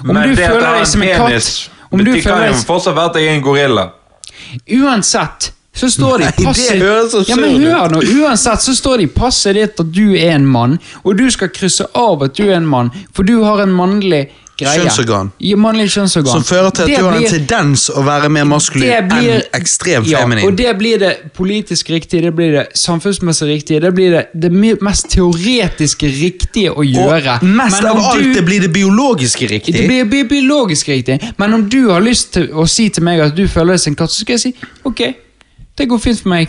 Om 0.00 0.06
Men 0.14 0.28
du 0.28 0.34
føler 0.42 0.80
deg 0.80 0.86
som 0.86 1.02
en 1.02 1.08
penis, 1.26 1.68
katt 1.68 1.79
Om 1.90 2.04
du 2.04 2.12
Det 2.12 2.22
kan 2.22 2.46
jo 2.46 2.58
fortsatt 2.66 2.96
være 2.96 3.10
at 3.10 3.16
jeg 3.20 3.30
er 3.30 3.38
en 3.38 3.42
gorilla. 3.42 3.86
Uansett 4.80 5.52
så 5.74 5.90
står 5.90 6.18
det 6.18 6.28
i 6.28 6.44
passet 6.44 7.28
ja, 7.28 7.36
men 7.38 7.62
hør 7.62 7.92
nå, 7.92 8.00
Uansett 8.20 8.62
så 8.64 8.74
står 8.74 9.00
det 9.00 9.06
i 9.06 9.12
passet 9.14 9.54
ditt 9.54 9.80
at 9.80 9.92
du 9.94 10.16
er 10.18 10.34
en 10.34 10.46
mann, 10.46 10.78
og 11.04 11.16
du 11.18 11.28
skal 11.30 11.52
krysse 11.54 11.86
av 11.96 12.24
at 12.26 12.34
du 12.36 12.48
er 12.48 12.56
en 12.58 12.66
mann, 12.66 12.90
for 13.14 13.26
du 13.26 13.38
har 13.46 13.62
en 13.62 13.72
mannlig 13.74 14.26
greie. 14.60 14.80
Kjønnsorgan. 14.84 15.30
Ja, 15.40 15.56
mannlig 15.56 15.86
kjønnsorgan. 15.94 16.32
Som 16.32 16.44
fører 16.44 16.70
til 16.76 16.82
at 16.82 16.88
Det 16.92 16.98
du 17.00 17.04
har 17.08 17.16
en 17.18 17.24
tendens 17.32 17.88
å 17.90 18.04
være 18.06 18.28
mer 18.30 18.44
maskulin 18.44 19.08
blir- 19.10 19.34
enn 19.40 19.42
ekstremt 19.60 20.06
ja, 20.10 20.20
feminin. 20.22 20.44
og 20.46 20.56
det 20.56 20.74
blir 20.78 20.98
det 21.02 21.12
politisk 21.36 21.90
riktige, 21.90 22.22
det 22.28 22.34
blir 22.36 22.52
det 22.58 22.66
samfunnsmessig 22.78 23.48
riktige, 23.48 23.80
det 23.80 23.92
blir 23.94 24.10
det, 24.16 24.26
det 24.34 24.52
mest 24.82 25.08
teoretiske 25.10 26.06
riktige 26.20 26.70
å 26.74 26.82
gjøre. 26.84 27.38
og 27.40 27.44
mest 27.44 27.82
Men 27.82 27.90
av 27.90 27.98
alt, 28.04 28.22
du- 28.22 28.34
det 28.34 28.44
blir 28.44 28.60
det 28.60 28.72
biologiske 28.72 29.48
riktig. 29.50 29.72
det 29.74 29.86
blir 29.88 30.04
blir 30.10 30.24
biologisk 30.28 30.88
riktig, 30.88 31.20
men 31.38 31.54
om 31.54 31.68
du 31.68 31.88
har 31.90 32.00
lyst 32.00 32.32
til 32.32 32.48
å 32.48 32.68
si 32.68 32.88
til 32.88 33.02
meg 33.04 33.20
at 33.20 33.34
du 33.36 33.46
føler 33.48 33.72
deg 33.74 33.80
som 33.80 33.90
en 33.92 33.96
katt, 33.96 34.10
så 34.10 34.20
skal 34.20 34.34
jeg 34.36 34.40
si 34.40 34.54
ok, 34.84 35.14
det 35.76 35.88
går 35.88 35.98
fint 35.98 36.20
for 36.20 36.28
meg. 36.28 36.48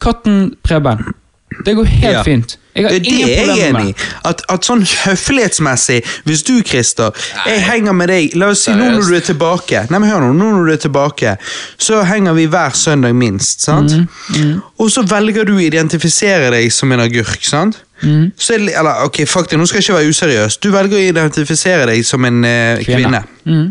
Katten 0.00 0.56
Preben. 0.62 1.04
Det 1.64 1.74
går 1.76 1.84
helt 1.84 2.12
Ja. 2.12 2.22
fint. 2.26 2.56
Jeg 2.74 2.84
har 2.84 2.90
Det 2.90 3.06
ingen 3.06 3.28
er 3.28 3.54
jeg 3.56 3.68
enig 3.74 3.88
i. 3.90 3.94
At, 4.24 4.40
at 4.48 4.64
sånn 4.64 4.80
høflighetsmessig 5.04 5.98
Hvis 6.24 6.42
du, 6.42 6.54
Christer, 6.64 7.10
jeg 7.46 7.60
henger 7.66 7.92
med 7.92 8.08
deg 8.08 8.32
La 8.40 8.46
oss 8.54 8.62
si 8.64 8.72
nå 8.72 8.86
når 8.94 9.10
du 9.10 9.16
er 9.18 9.26
tilbake 9.26 9.82
Nei, 9.90 9.98
men 10.00 10.08
hør 10.08 10.20
nå, 10.24 10.30
nå 10.38 10.46
når 10.54 10.70
du 10.70 10.72
er 10.72 10.80
tilbake 10.80 11.34
Så 11.76 12.00
henger 12.08 12.32
vi 12.38 12.46
hver 12.48 12.72
søndag 12.72 13.12
minst, 13.14 13.60
sant? 13.66 13.92
Mm, 13.92 14.62
Og 14.80 14.88
så 14.90 15.04
velger 15.04 15.44
du 15.44 15.52
å 15.58 15.60
identifisere 15.60 16.48
deg 16.54 16.72
som 16.72 16.92
en 16.96 17.04
agurk, 17.04 17.44
sant? 17.44 17.82
Mm. 18.00 18.32
Så 18.40 18.56
er 18.56 18.64
eller, 18.80 19.04
ok, 19.04 19.20
faktisk, 19.28 19.58
nå 19.60 19.66
skal 19.68 19.82
jeg 19.82 19.90
ikke 19.90 19.98
være 20.00 20.08
useriøs 20.16 20.56
Du 20.64 20.70
velger 20.72 20.96
å 20.96 21.04
identifisere 21.12 21.86
deg 21.92 22.00
som 22.08 22.24
en 22.24 22.40
eh, 22.48 22.80
kvinne. 22.88 23.20
Mm. 23.44 23.68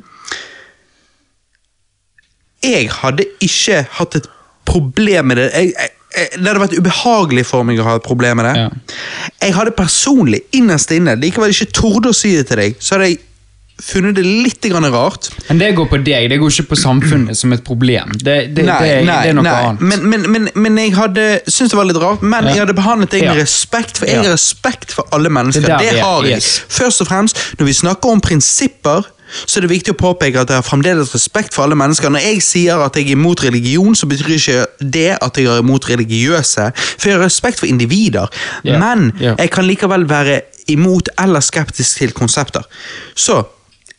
Jeg 2.64 2.92
hadde 3.02 3.26
ikke 3.42 3.82
hatt 3.98 4.16
et 4.22 4.30
problem 4.70 5.26
med 5.32 5.42
det. 5.42 5.50
Jeg, 5.56 5.74
jeg, 5.74 5.90
det 6.12 6.44
hadde 6.48 6.60
vært 6.66 6.78
ubehagelig 6.78 7.46
for 7.48 7.64
meg 7.68 7.80
å 7.80 7.88
ha 7.88 7.96
et 8.00 8.04
problem 8.06 8.42
med 8.42 8.50
det. 8.50 8.56
Ja. 8.66 8.70
Jeg 9.48 9.56
hadde 9.58 9.72
personlig, 9.78 10.42
innerst 10.58 10.92
inne, 10.92 11.16
likevel 11.20 11.54
ikke 11.56 11.72
torde 11.72 12.12
å 12.12 12.16
si 12.16 12.34
det 12.36 12.48
til 12.52 12.60
deg, 12.66 12.76
så 12.84 12.98
hadde 12.98 13.12
jeg 13.14 13.22
funnet 13.82 14.14
det 14.14 14.22
litt 14.28 14.62
grann 14.70 14.86
rart. 14.94 15.32
Men 15.48 15.58
det 15.58 15.72
går 15.74 15.88
på 15.90 15.98
deg, 16.06 16.28
det 16.30 16.38
går 16.38 16.52
ikke 16.54 16.68
på 16.76 16.78
samfunnet 16.78 17.38
som 17.40 17.54
et 17.56 17.64
problem. 17.66 18.12
Det, 18.14 18.36
det, 18.54 18.66
nei, 18.68 18.76
det, 18.84 18.92
nei, 19.08 19.16
det 19.26 19.32
er 19.32 19.38
noe 19.40 19.46
nei. 19.48 19.54
annet. 19.72 19.82
Men, 19.82 20.04
men, 20.12 20.28
men, 20.36 20.50
men 20.68 20.78
jeg 20.84 20.94
hadde 21.00 21.24
syntes 21.48 21.72
det 21.74 21.80
var 21.80 21.90
litt 21.90 22.02
rart, 22.04 22.22
men 22.22 22.46
Ja. 22.46 22.52
jeg 22.54 22.64
hadde 22.66 22.76
behandlet 22.78 23.16
deg 23.16 23.26
med 23.26 23.40
Ja. 23.40 23.42
respekt, 23.42 23.98
for 23.98 24.06
jeg 24.12 24.22
har 24.22 24.30
respekt 24.36 24.94
for 24.94 25.10
alle 25.18 25.32
mennesker. 25.34 25.66
Det 25.82 25.96
har 25.98 26.28
jeg. 26.30 26.38
yes. 26.38 26.52
Først 26.70 27.02
og 27.02 27.10
fremst, 27.10 27.42
når 27.58 27.72
vi 27.72 27.74
snakker 27.80 28.14
om 28.14 28.22
prinsipper, 28.22 29.10
så 29.46 29.60
er 29.60 29.66
det 29.66 29.72
viktig 29.72 29.96
å 29.96 30.00
påpeke 30.00 30.42
at 30.42 30.52
jeg 30.52 30.62
har 30.62 30.66
fremdeles 30.68 31.14
respekt 31.16 31.56
for 31.56 31.66
alle 31.66 31.78
mennesker. 31.80 32.12
Når 32.14 32.26
jeg 32.26 32.44
sier 32.46 32.84
at 32.86 32.98
jeg 32.98 33.10
er 33.10 33.16
imot 33.16 33.44
religion, 33.46 33.96
så 33.96 34.10
betyr 34.10 34.36
ikke 34.38 34.60
det 34.82 35.10
at 35.18 35.40
jeg 35.40 35.50
er 35.52 35.64
imot 35.64 35.90
religiøse, 35.90 36.72
for 36.76 37.10
jeg 37.10 37.18
har 37.18 37.26
respekt 37.26 37.62
for 37.62 37.70
individer. 37.72 38.28
yeah. 38.66 38.80
Men 38.80 39.12
yeah. 39.22 39.36
jeg 39.40 39.52
kan 39.52 39.66
likevel 39.68 40.10
være 40.10 40.42
imot 40.72 41.10
eller 41.20 41.40
skeptisk 41.40 41.98
til 41.98 42.14
konsepter. 42.16 42.64
Så 43.16 43.44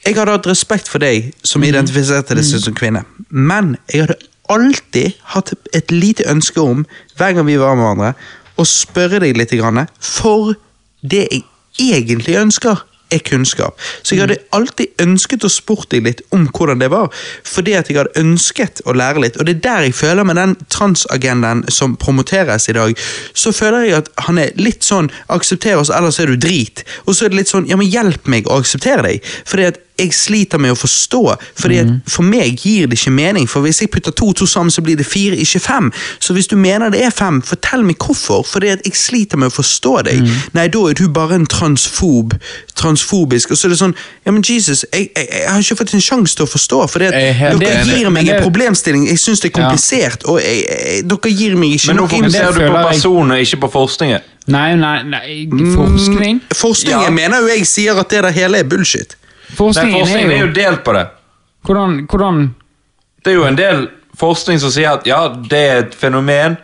jeg 0.07 0.17
hadde 0.17 0.35
hatt 0.35 0.47
respekt 0.51 0.89
for 0.91 1.03
deg 1.03 1.31
som 1.47 1.63
identifiserte 1.63 2.35
deg 2.35 2.47
som 2.47 2.75
kvinne, 2.75 3.05
men 3.31 3.77
jeg 3.93 4.07
hadde 4.07 4.19
alltid 4.51 5.19
hatt 5.35 5.53
et 5.73 5.93
lite 5.95 6.27
ønske 6.31 6.61
om, 6.61 6.87
hver 7.17 7.37
gang 7.37 7.47
vi 7.47 7.59
var 7.61 7.77
med 7.79 7.87
hverandre, 7.87 8.15
å 8.59 8.67
spørre 8.69 9.23
deg 9.23 9.39
litt, 9.39 9.55
for 10.03 10.55
det 11.01 11.27
jeg 11.31 11.45
egentlig 11.79 12.37
ønsker, 12.41 12.83
er 13.13 13.23
kunnskap. 13.27 13.79
Så 14.03 14.17
jeg 14.17 14.25
hadde 14.25 14.41
alltid 14.57 15.03
ønsket 15.03 15.47
å 15.47 15.51
spurt 15.53 15.91
deg 15.93 16.07
litt 16.07 16.23
om 16.35 16.49
hvordan 16.49 16.83
det 16.83 16.91
var, 16.93 17.13
fordi 17.47 17.77
at 17.79 17.91
jeg 17.91 18.01
hadde 18.01 18.23
ønsket 18.23 18.83
å 18.89 18.97
lære 18.97 19.25
litt, 19.25 19.39
og 19.39 19.49
det 19.49 19.59
er 19.59 19.65
der 19.67 19.87
jeg 19.89 19.97
føler 19.99 20.27
med 20.29 20.41
den 20.41 20.57
transagendaen 20.73 21.65
som 21.73 21.97
promoteres 22.01 22.69
i 22.71 22.77
dag, 22.77 22.97
så 23.35 23.55
føler 23.55 23.87
jeg 23.87 23.99
at 24.03 24.13
han 24.27 24.41
er 24.43 24.53
litt 24.61 24.87
sånn, 24.87 25.11
aksepter 25.33 25.81
oss, 25.81 25.93
ellers 25.93 26.21
er 26.23 26.33
du 26.33 26.41
drit, 26.41 26.85
og 27.07 27.17
så 27.17 27.27
er 27.27 27.33
det 27.33 27.43
litt 27.43 27.53
sånn, 27.53 27.69
ja 27.71 27.79
men 27.81 27.91
hjelp 27.91 28.29
meg 28.31 28.49
å 28.49 28.61
akseptere 28.63 29.07
deg, 29.07 29.33
fordi 29.49 29.71
at 29.73 29.83
jeg 30.03 30.15
sliter 30.17 30.61
med 30.63 30.75
å 30.75 30.79
forstå, 30.79 31.23
fordi 31.59 31.81
mm. 31.87 31.95
for 32.11 32.27
meg 32.27 32.61
gir 32.61 32.91
det 32.91 32.99
ikke 32.99 33.15
mening, 33.15 33.49
for 33.49 33.65
hvis 33.65 33.83
jeg 33.85 33.91
putter 33.95 34.15
to 34.15 34.33
og 34.33 34.37
to 34.39 34.47
sammen, 34.49 34.71
så 34.75 34.83
blir 34.85 34.99
det 34.99 35.07
fire, 35.07 35.37
ikke 35.39 35.61
fem. 35.63 35.91
Så 36.23 36.35
hvis 36.37 36.51
du 36.51 36.57
mener 36.61 36.93
det 36.93 37.05
er 37.07 37.15
fem, 37.15 37.41
fortell 37.43 37.85
meg 37.87 37.99
hvorfor, 38.03 38.43
fordi 38.47 38.73
at 38.75 38.85
jeg 38.87 38.99
sliter 38.99 39.41
med 39.41 39.53
å 39.53 39.57
forstå 39.57 39.95
deg. 40.09 40.27
Nei, 40.57 40.67
da 40.73 40.85
er 40.91 40.99
du 40.99 41.07
bare 41.13 41.39
en 41.41 41.47
transfob, 41.47 42.37
transfobisk, 42.79 43.53
og 43.53 43.61
så 43.61 43.69
er 43.69 43.75
det 43.75 43.81
sånn, 43.81 43.97
ja 44.27 44.35
men 44.35 44.45
Jesus, 44.47 44.85
jeg, 44.93 45.09
jeg, 45.17 45.29
jeg 45.31 45.49
har 45.51 45.65
ikke 45.65 45.79
fått 45.83 45.95
en 45.97 46.05
sjanse 46.05 46.37
til 46.39 46.47
å 46.47 46.51
forstå, 46.51 46.83
fordi 46.93 47.11
at 47.11 47.19
Jeg 47.23 47.37
er 47.39 47.59
dere 47.61 47.85
gir 47.87 48.11
meg 48.13 48.29
en 48.29 48.43
problemstilling, 48.43 49.07
jeg 49.11 49.21
synes 49.23 49.43
det 49.43 49.53
er 49.53 49.57
komplisert, 49.61 50.27
og 50.29 50.41
jeg, 50.43 50.65
jeg, 50.67 51.07
dere 51.11 51.33
gir 51.33 51.57
meg 51.59 51.79
ikke 51.79 51.97
noe 51.97 51.97
Men 51.97 52.03
nå 52.03 52.11
fokuserer 52.17 52.59
du 52.59 52.65
på 52.67 52.85
personer, 52.91 53.43
ikke 53.47 53.63
på 53.65 53.73
forskningen. 53.79 54.29
Nei, 54.51 54.75
nei, 54.75 55.03
nei, 55.07 55.47
forskning 55.77 56.41
Forskningen 56.51 57.05
Ja. 57.07 57.11
mener 57.15 57.45
jo 57.45 57.51
jeg 57.53 57.67
sier 57.67 57.99
at 58.01 58.11
det 58.11 58.25
der 58.25 58.35
hele 58.35 58.59
er 58.59 58.67
bullshit. 58.67 59.15
Nei, 59.53 59.57
Forskningen 59.61 60.07
er, 60.07 60.17
er 60.17 60.33
er 60.33 60.41
jo 60.41 60.47
jo 60.47 60.53
delt 60.57 60.85
på 60.85 60.93
det. 60.97 61.07
Hvordan, 61.67 62.07
hvordan 62.11 62.55
Det 63.25 63.31
er 63.33 63.37
jo 63.39 63.45
en 63.47 63.57
del 63.59 63.89
forskning 64.19 64.59
som 64.61 64.71
sier 64.75 64.93
at 64.97 65.07
ja, 65.07 65.29
det 65.29 65.59
er 65.71 65.83
et 65.85 65.95
fenomen, 65.95 66.57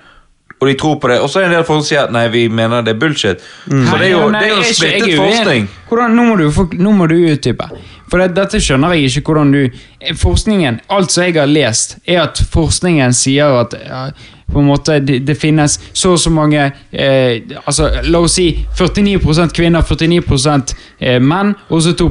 og 0.60 0.66
de 0.66 0.74
tror 0.74 0.96
på 0.98 1.08
det. 1.08 1.20
Og 1.22 1.30
så 1.30 1.38
er 1.38 1.44
det 1.46 1.52
en 1.52 1.56
del 1.60 1.66
folk 1.68 1.84
som 1.84 1.88
sier 1.88 2.00
at 2.08 2.12
nei, 2.12 2.24
vi 2.32 2.48
mener 2.48 2.82
det 2.82 2.96
er 2.96 2.98
bullshit. 2.98 3.44
Så 3.68 3.98
det 4.00 4.08
er 4.08 4.10
jo, 4.16 4.24
Nei, 4.30 4.40
det 4.40 4.48
er 4.48 4.50
jo 4.50 4.56
nei, 4.56 4.64
ikke- 4.64 4.74
splittet 4.74 5.06
uenig. 5.06 5.20
forskning. 5.36 5.68
Hvordan, 5.88 6.16
nå, 6.18 6.24
må 6.24 6.36
du, 6.40 6.76
nå 6.82 6.92
må 6.98 7.06
du 7.08 7.14
utdype. 7.14 7.68
For 8.10 8.18
det, 8.18 8.34
dette 8.34 8.58
skjønner 8.64 8.94
jeg 8.96 9.12
ikke 9.12 9.22
hvordan 9.28 9.52
du 9.52 9.70
Forskningen, 10.16 10.80
alt 10.88 11.10
som 11.12 11.24
jeg 11.24 11.34
har 11.36 11.46
lest, 11.46 11.98
er 12.06 12.22
at 12.24 12.40
forskningen 12.50 13.12
sier 13.14 13.54
at 13.60 13.74
ja, 13.84 14.02
på 14.52 14.58
en 14.62 14.68
måte 14.70 14.98
det, 15.04 15.18
det 15.28 15.34
finnes 15.36 15.78
så 15.92 16.14
og 16.14 16.20
så 16.22 16.30
mange 16.32 16.62
eh, 16.92 17.42
altså 17.64 17.90
La 18.08 18.22
oss 18.24 18.38
si 18.38 18.46
49% 18.78 19.52
kvinner, 19.56 19.82
49 19.84 20.74
eh, 21.00 21.18
menn, 21.20 21.54
og 21.68 21.82
så 21.84 21.92
2 21.98 22.08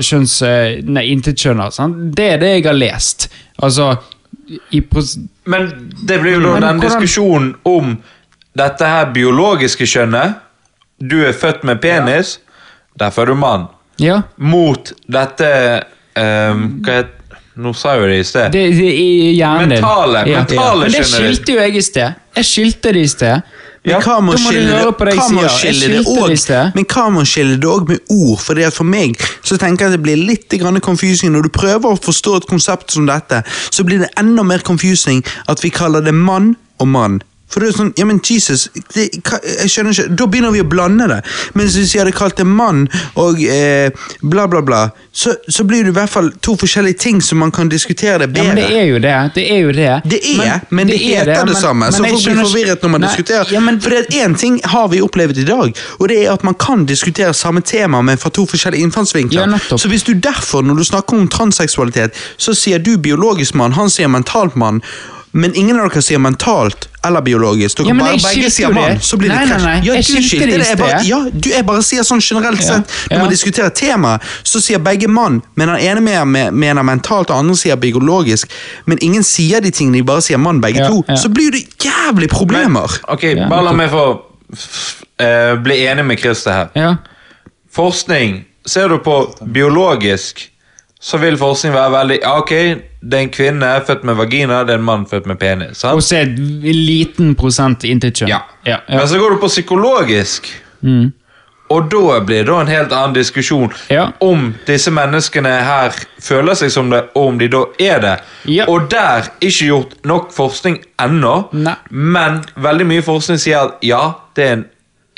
kjønns... 0.00 0.40
Eh, 0.42 0.80
nei, 0.82 1.06
intetkjønner. 1.14 1.70
Det 2.16 2.28
er 2.34 2.42
det 2.42 2.50
jeg 2.56 2.66
har 2.66 2.78
lest. 2.78 3.28
Altså 3.62 3.92
i 4.70 4.82
Men 5.44 5.70
det 6.06 6.20
blir 6.22 6.36
jo 6.36 6.40
da 6.40 6.54
den 6.54 6.62
hvordan- 6.62 6.80
diskusjonen 6.82 7.54
om 7.64 7.96
dette 8.56 8.86
her 8.86 9.12
biologiske 9.12 9.86
kjønnet. 9.86 10.34
Du 10.98 11.20
er 11.24 11.32
født 11.32 11.64
med 11.64 11.80
penis, 11.82 12.38
derfor 12.98 13.22
er 13.22 13.26
du 13.26 13.34
mann. 13.34 13.66
Ja. 14.00 14.22
Mot 14.36 14.92
dette 15.08 15.50
um, 16.16 16.80
Hva 16.84 16.92
het 17.02 17.12
Nå 17.56 17.72
sa 17.72 17.94
jo 17.96 18.04
det 18.04 18.18
i 18.20 18.24
sted. 18.28 18.50
Det, 18.52 18.64
det 18.76 18.90
i 18.92 19.32
hjernen 19.32 19.70
din. 19.70 19.80
Mentale, 19.80 20.24
mentale 20.28 20.88
Men 20.90 20.92
det 20.92 21.06
skilte 21.08 21.54
jo 21.54 21.62
jeg 21.62 21.78
i 21.78 21.84
sted. 21.84 22.18
Jeg 22.36 22.44
skilte 22.44 22.92
det 22.92 23.04
i 23.06 23.08
sted. 23.08 23.46
Men 23.86 23.92
Ja, 23.92 24.00
hva 24.02 24.16
må 24.20 24.34
skille 27.24 27.54
det 27.62 27.68
òg 27.70 27.86
med 27.88 28.00
ord? 28.10 28.40
Fordi 28.42 28.66
at 28.66 28.74
For 28.74 28.84
meg 28.84 29.14
så 29.46 29.56
tenker 29.62 29.86
jeg 29.86 29.92
at 29.92 29.96
det 29.96 30.02
blir 30.02 30.18
litt 30.18 30.50
grann 30.58 30.80
confusing 30.82 31.32
når 31.32 31.46
du 31.46 31.52
prøver 31.54 31.94
å 31.94 32.00
forstå 32.08 32.34
et 32.42 32.48
konsept 32.50 32.92
som 32.92 33.06
dette. 33.06 33.40
Så 33.70 33.86
blir 33.86 34.02
det 34.02 34.10
enda 34.18 34.42
mer 34.42 34.66
confusing 34.66 35.22
at 35.48 35.62
vi 35.64 35.70
kaller 35.70 36.02
det 36.04 36.14
mann 36.14 36.56
og 36.82 36.90
mann. 36.92 37.20
For 37.46 37.62
det 37.62 37.68
er 37.70 37.76
sånn, 37.76 37.92
ja 37.96 38.04
men 38.08 38.18
Jesus, 38.26 38.66
det, 38.94 39.04
jeg 39.14 39.70
skjønner 39.70 39.94
ikke, 39.94 40.14
Da 40.18 40.26
begynner 40.26 40.50
vi 40.54 40.60
å 40.64 40.66
blande 40.66 41.06
det. 41.10 41.20
Men 41.54 41.68
hvis 41.70 41.92
jeg 41.94 42.02
hadde 42.02 42.14
kalt 42.16 42.36
det 42.40 42.46
mann 42.46 42.86
og 43.22 43.38
eh, 43.42 43.90
bla, 44.22 44.48
bla, 44.50 44.62
bla, 44.66 44.80
så, 45.14 45.36
så 45.48 45.64
blir 45.64 45.86
det 45.86 45.92
i 45.94 45.96
hvert 45.96 46.10
fall 46.10 46.32
to 46.42 46.56
forskjellige 46.58 46.98
ting 47.06 47.22
som 47.22 47.38
man 47.38 47.52
kan 47.54 47.70
diskutere 47.72 48.26
det 48.26 48.32
bedre. 48.34 48.48
Ja, 48.50 48.54
men 48.54 48.62
det 48.62 48.80
er 48.80 48.90
jo 48.90 48.98
det. 49.04 49.14
Det 49.36 49.46
er 49.54 49.60
jo 49.62 49.72
det. 49.78 49.92
Det 50.10 50.20
er, 50.34 50.60
men, 50.70 50.90
det, 50.90 50.98
det 50.98 51.06
heter 51.06 51.32
det, 51.32 51.46
men- 51.52 51.60
samme, 51.62 51.86
men 51.86 51.92
så 51.94 52.04
folk 52.04 52.26
blir 52.26 52.42
forvirret 52.42 52.82
når 52.82 52.94
man 52.96 53.04
Nei, 53.06 53.12
diskuterer. 53.14 53.54
Ja, 53.54 53.62
men, 53.62 53.80
For 53.80 53.94
det 53.94 54.04
én 54.18 54.36
ting 54.36 54.60
har 54.64 54.90
vi 54.92 55.00
opplevd 55.06 55.38
i 55.38 55.46
dag, 55.48 55.82
og 56.00 56.08
det 56.10 56.20
er 56.24 56.34
at 56.34 56.44
man 56.44 56.58
kan 56.58 56.84
diskutere 56.86 57.32
samme 57.34 57.62
tema, 57.62 58.02
men 58.02 58.18
fra 58.18 58.30
to 58.34 58.44
forskjellige 58.50 58.82
innfallsvinkler. 58.90 59.54
Ja, 59.54 59.76
så 59.78 59.88
hvis 59.88 60.02
du 60.02 60.12
derfor, 60.18 60.66
når 60.66 60.82
du 60.82 60.84
snakker 60.84 61.16
om 61.16 61.28
transseksualitet, 61.30 62.16
så 62.36 62.54
sier 62.58 62.82
du 62.82 62.96
biologisk 62.98 63.54
mann, 63.54 63.72
han 63.78 63.90
sier 63.90 64.10
mentalt 64.10 64.56
mann, 64.56 64.82
men 65.36 65.52
ingen 65.54 65.76
av 65.80 65.90
dere 65.90 66.00
sier 66.02 66.18
mentalt 66.22 66.86
eller 67.06 67.22
biologisk. 67.22 67.78
Dere 67.78 67.92
Ja, 67.92 67.94
bare 68.00 68.16
begge 68.18 68.48
sier 68.50 68.72
mann, 68.74 68.98
så 69.04 69.18
blir 69.20 69.28
det 69.30 69.36
Nei, 69.36 69.44
nei, 69.46 69.52
krasj. 69.52 69.64
nei, 69.66 69.74
Ja, 69.86 69.94
jeg 69.94 70.04
du 70.06 70.22
skilte 70.26 70.46
det. 70.50 70.66
Jeg 70.66 70.78
bare, 70.80 71.00
ja, 71.06 71.18
du, 71.30 71.48
jeg 71.52 71.66
bare 71.68 71.82
sier 71.86 72.02
sånn 72.08 72.22
generelt 72.24 72.60
Ja, 72.64 72.66
sett, 72.80 72.94
når 73.10 73.16
ja. 73.16 73.20
man 73.22 73.30
diskuterer 73.34 73.70
temaet, 73.76 74.22
så 74.42 74.62
sier 74.64 74.80
begge 74.82 75.08
mann, 75.12 75.42
men 75.54 75.68
den 75.68 75.76
ene 75.86 76.00
mener, 76.02 76.50
mener 76.50 76.82
mentalt, 76.88 77.30
og 77.30 77.38
andre 77.44 77.56
sier 77.60 77.76
biologisk, 77.76 78.50
men 78.86 78.98
ingen 79.06 79.22
sier 79.22 79.60
de 79.62 79.70
tingene, 79.70 80.00
de 80.00 80.02
bare 80.08 80.24
sier 80.24 80.40
mann 80.42 80.60
begge 80.64 80.80
Ja, 80.82 80.88
to, 80.90 81.04
ja. 81.08 81.16
så 81.20 81.28
blir 81.30 81.52
det 81.54 81.62
jævlig 81.84 82.28
problemer. 82.32 82.98
Ok, 83.12 83.28
bare 83.48 83.62
la 83.68 83.72
meg 83.76 83.92
få 83.92 84.06
eh, 85.20 85.54
bli 85.62 85.78
enig 85.86 86.04
med 86.08 86.18
Christer 86.24 86.52
her. 86.52 86.72
ja. 86.74 86.96
Forskning, 87.76 88.44
ser 88.66 88.88
du 88.88 88.96
på 89.04 89.14
biologisk, 89.52 90.46
så 91.06 91.20
vil 91.22 91.36
forskning 91.38 91.74
være 91.76 91.92
veldig 91.94 92.16
Ok, 92.32 92.50
det 93.06 93.18
er 93.18 93.22
en 93.26 93.30
kvinne 93.30 93.68
født 93.86 94.02
med 94.08 94.16
vagina, 94.18 94.64
det 94.66 94.74
er 94.74 94.80
en 94.80 94.86
mann 94.88 95.04
født 95.06 95.28
med 95.30 95.38
penis. 95.38 95.78
Sant? 95.84 96.02
så 96.02 96.16
et 96.24 96.38
liten 96.74 97.36
prosent 97.38 97.84
inntil 97.86 98.10
kjønn. 98.16 98.32
Ja. 98.32 98.40
Ja, 98.66 98.80
ja. 98.88 98.98
Men 98.98 99.06
så 99.08 99.20
går 99.22 99.36
du 99.36 99.42
på 99.44 99.52
psykologisk, 99.52 100.50
Mm. 100.82 101.12
og 101.72 101.86
da 101.90 102.18
blir 102.20 102.44
det 102.44 102.52
en 102.54 102.68
helt 102.70 102.92
annen 102.92 103.14
diskusjon 103.16 103.72
om 104.22 104.42
disse 104.68 104.90
menneskene 104.92 105.54
her 105.66 105.94
føler 106.22 106.54
seg 106.54 106.70
som 106.70 106.90
det, 106.92 107.00
og 107.16 107.30
om 107.32 107.38
de 107.40 107.48
da 107.48 107.62
er 107.80 108.02
det. 108.04 108.12
Og 108.68 108.90
der 108.92 109.30
ikke 109.40 109.66
gjort 109.70 109.94
nok 110.04 110.28
forskning 110.36 110.76
ennå, 111.02 111.48
men 111.90 112.42
veldig 112.56 112.86
mye 112.86 113.02
forskning 113.02 113.38
sier 113.42 113.64
at 113.70 113.82
ja, 113.82 114.02
det 114.36 114.44
er 114.44 114.52
en 114.58 114.64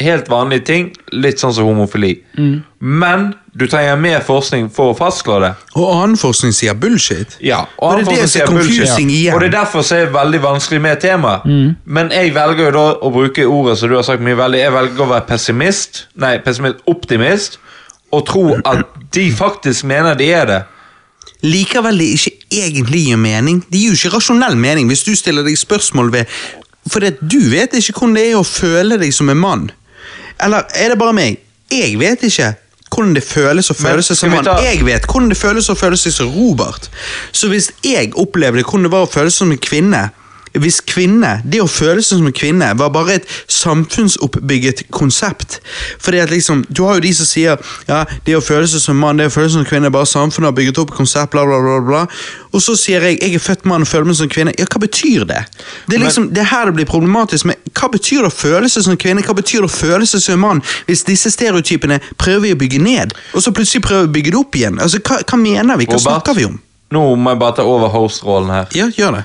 helt 0.00 0.28
vanlig 0.30 0.62
ting, 0.64 0.92
litt 1.12 1.40
sånn 1.42 1.52
som 1.52 1.66
homofili. 1.66 2.14
Mm. 2.38 2.62
Men 2.80 3.32
du 3.58 3.64
trenger 3.66 3.96
mer 3.98 4.20
forskning 4.22 4.68
for 4.70 4.92
å 4.92 4.96
fastslå 4.98 5.40
det. 5.42 5.50
Og 5.74 5.88
annen 5.90 6.16
forskning 6.20 6.52
sier 6.54 6.76
bullshit. 6.78 7.32
Ja, 7.42 7.64
Og 7.78 7.98
det 7.98 8.04
er 8.04 8.04
annen 8.04 8.04
det 8.04 8.18
forskning 8.20 8.22
er 8.22 8.32
sier 8.32 8.52
bullshit. 8.52 8.98
igjen. 9.10 9.34
Og 9.34 9.40
det 9.42 9.48
er 9.48 9.54
derfor 9.56 9.82
så 9.86 9.96
er 9.96 10.04
det 10.06 10.14
veldig 10.14 10.40
vanskelig 10.44 10.80
med 10.84 11.00
temaet. 11.02 11.44
Mm. 11.48 11.72
Men 11.84 12.10
jeg 12.14 12.34
velger 12.36 12.68
jo 12.68 12.74
da 12.76 12.84
å 13.02 13.10
bruke 13.14 13.46
ordet 13.46 13.78
som 13.80 13.90
du 13.90 13.96
har 13.98 14.06
sagt 14.06 14.22
mye 14.22 14.38
veldig, 14.38 14.60
jeg 14.62 14.74
velger 14.76 15.02
å 15.02 15.08
være 15.10 15.26
pessimist, 15.32 16.04
nei, 16.14 16.36
pessimist, 16.44 16.84
optimist, 16.86 17.58
og 18.14 18.26
tro 18.30 18.44
at 18.64 18.86
de 19.12 19.26
faktisk 19.36 19.84
mener 19.84 20.14
de 20.14 20.30
er 20.32 20.46
det. 20.46 20.60
likevel 21.42 21.98
det 21.98 22.06
ikke 22.14 22.30
egentlig 22.50 23.02
gir 23.06 23.16
mening. 23.20 23.60
Det 23.70 23.78
gir 23.78 23.92
jo 23.92 23.98
ikke 23.98 24.16
rasjonell 24.16 24.56
mening 24.56 24.88
hvis 24.90 25.04
du 25.06 25.12
stiller 25.16 25.44
deg 25.46 25.58
spørsmål 25.58 26.12
ved 26.12 26.26
For 26.90 27.00
det, 27.04 27.18
du 27.20 27.50
vet 27.50 27.74
ikke 27.76 27.92
hvordan 27.98 28.14
det 28.16 28.24
er 28.30 28.38
å 28.38 28.46
føle 28.46 28.96
deg 28.98 29.12
som 29.12 29.28
en 29.28 29.36
mann. 29.36 29.70
Eller 30.40 30.64
er 30.74 30.94
det 30.94 30.98
bare 30.98 31.12
meg? 31.12 31.36
Jeg 31.70 31.98
vet 32.00 32.22
ikke 32.24 32.54
hvordan 32.88 33.14
det 33.16 33.24
føles 33.24 33.70
å 33.70 33.76
føle 33.76 34.04
seg 34.04 34.18
som 34.18 34.34
han. 34.36 34.48
Jeg 34.64 34.84
vet 34.86 35.06
hvordan 35.08 35.32
det 35.32 35.38
føles 35.38 35.68
å 35.70 35.76
føle 35.78 35.98
seg 36.00 36.14
som 36.14 36.32
Robert. 36.34 36.88
Så 37.32 37.50
hvis 37.52 37.70
jeg 37.86 38.14
opplevde 38.18 38.64
hvordan 38.64 38.88
det 38.88 38.94
var 38.94 39.06
å 39.06 39.10
føle 39.10 39.32
seg 39.32 39.44
som 39.44 39.54
en 39.54 39.62
kvinne 39.68 40.08
hvis 40.54 40.80
kvinne, 40.86 41.38
det 41.44 41.60
å 41.62 41.68
føle 41.68 42.02
seg 42.02 42.20
som 42.20 42.28
en 42.28 42.36
kvinne 42.36 42.70
var 42.78 42.92
bare 42.94 43.18
et 43.18 43.28
samfunnsoppbygget 43.52 44.86
konsept. 44.94 45.60
Fordi 46.00 46.18
at 46.18 46.30
liksom, 46.30 46.64
Du 46.68 46.84
har 46.84 46.94
jo 46.98 47.00
de 47.00 47.14
som 47.14 47.26
sier 47.26 47.56
ja, 47.88 48.04
det 48.26 48.36
å 48.36 48.40
føle 48.44 48.66
seg 48.68 48.80
som 48.82 48.96
mann, 48.96 49.18
det 49.18 49.28
å 49.28 49.34
føle 49.34 49.48
seg 49.48 49.62
som 49.62 49.68
kvinne, 49.68 49.90
bare 49.92 50.06
samfunnet 50.06 50.50
har 50.50 50.56
bygget 50.56 50.78
opp 50.82 50.94
konsept, 50.96 51.32
bla, 51.32 51.44
bla, 51.46 51.60
bla, 51.60 51.78
bla. 51.84 52.02
Og 52.52 52.62
så 52.62 52.76
sier 52.78 53.04
jeg 53.04 53.18
jeg 53.22 53.34
er 53.34 53.42
født 53.42 53.66
mann 53.68 53.84
og 53.84 53.88
føler 53.90 54.08
meg 54.08 54.18
som 54.18 54.30
kvinne. 54.32 54.54
Ja, 54.58 54.66
Hva 54.68 54.80
betyr 54.82 55.26
det? 55.28 55.42
Det 55.88 55.96
er 55.98 56.04
liksom, 56.04 56.30
det 56.34 56.44
er 56.44 56.50
her 56.52 56.70
det 56.70 56.76
blir 56.78 56.88
problematisk. 56.88 57.48
Men 57.48 57.58
hva 57.72 57.90
betyr 57.92 58.22
det 58.24 58.30
å 58.30 58.34
føle 58.34 58.70
seg 58.72 58.86
som 58.86 58.98
kvinne? 59.00 59.24
Hva 59.26 59.36
betyr 59.36 59.64
det 59.64 59.70
å 59.70 59.74
føle 59.74 60.06
seg 60.08 60.22
som 60.24 60.40
mann? 60.44 60.62
Hvis 60.86 61.04
disse 61.08 61.32
stereotypene 61.34 62.00
prøver 62.20 62.48
vi 62.48 62.54
å 62.56 62.60
bygge 62.60 62.80
ned, 62.82 63.16
og 63.34 63.44
så 63.44 63.52
plutselig 63.54 63.84
prøver 63.86 64.06
vi 64.06 64.12
å 64.12 64.16
bygge 64.18 64.34
det 64.34 64.40
opp 64.40 64.58
igjen. 64.60 64.80
Altså, 64.82 65.02
Hva, 65.04 65.20
hva 65.24 65.40
mener 65.40 65.80
vi? 65.80 65.88
Hva 65.90 66.00
snakker 66.02 66.38
vi 66.38 66.48
om? 66.48 66.58
Nå 66.94 67.02
må 67.20 67.34
jeg 67.34 67.40
bare 67.42 67.58
ta 67.58 67.66
over 67.68 67.90
host-rollen 67.92 68.52
her. 68.54 68.70
Ja, 68.76 68.88
gjør 68.96 69.18
det. 69.18 69.24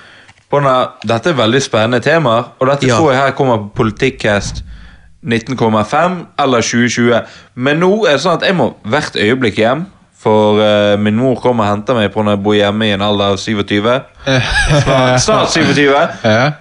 På 0.54 0.60
denne, 0.62 0.76
dette 1.10 1.32
er 1.32 1.38
veldig 1.40 1.60
spennende 1.66 2.00
temaer, 2.06 2.52
og 2.62 2.68
dette 2.70 2.86
Ja. 2.86 3.00
tror 3.00 3.10
jeg 3.12 3.22
her 3.24 3.32
kommer 3.34 3.58
på 3.58 3.72
Politikkcast 3.82 4.62
19,5 5.26 6.28
eller 6.44 6.62
2020. 6.62 7.22
Men 7.56 7.80
nå 7.82 7.90
er 8.06 8.12
det 8.18 8.22
sånn 8.22 8.38
at 8.38 8.46
jeg 8.46 8.56
må 8.60 8.68
hvert 8.86 9.16
øyeblikk 9.18 9.58
hjem, 9.64 9.86
for 10.24 10.60
uh, 10.62 10.94
min 11.02 11.18
mor 11.20 11.36
kommer 11.42 11.66
og 11.66 11.74
henter 11.74 11.98
meg 11.98 12.12
på 12.14 12.22
når 12.24 12.38
jeg 12.38 12.44
bor 12.46 12.54
hjemme 12.56 12.86
i 12.88 12.94
en 12.96 13.02
alder 13.04 13.34
av 13.34 13.40
27. 13.42 13.90
Snart, 14.84 15.20
snart 15.26 15.50
27. 15.52 15.90
Ja. 16.24 16.52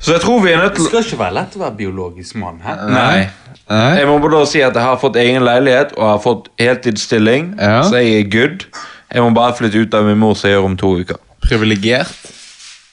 Så 0.00 0.14
jeg 0.14 0.22
tror 0.22 0.40
vi 0.40 0.52
er 0.54 0.62
nødt 0.62 0.78
til 0.78 0.86
skal 0.86 1.02
ikke 1.04 1.18
være 1.20 1.34
lett 1.36 1.56
å 1.58 1.60
være 1.60 1.76
biologisk 1.76 2.38
mann. 2.40 2.60
her 2.64 2.86
Nei. 2.88 3.26
Nei. 3.68 3.90
Jeg 3.98 4.06
må 4.08 4.16
bare 4.24 4.46
si 4.48 4.62
at 4.64 4.74
jeg 4.78 4.82
har 4.86 4.96
fått 5.02 5.18
egen 5.20 5.44
leilighet 5.44 5.92
og 5.98 6.06
har 6.08 6.22
fått 6.24 6.48
heltidsstilling, 6.58 7.54
Ja. 7.60 7.82
så 7.82 8.00
jeg 8.00 8.20
er 8.22 8.30
good. 8.30 8.64
Jeg 9.12 9.22
må 9.26 9.34
bare 9.34 9.52
flytte 9.58 9.82
ut 9.84 9.94
av 9.94 10.04
min 10.08 10.18
mor 10.18 10.34
som 10.34 10.48
jeg 10.48 10.56
gjør 10.56 10.64
om 10.70 10.76
to 10.80 10.94
uker. 11.02 11.16
Privilegert. 11.44 12.14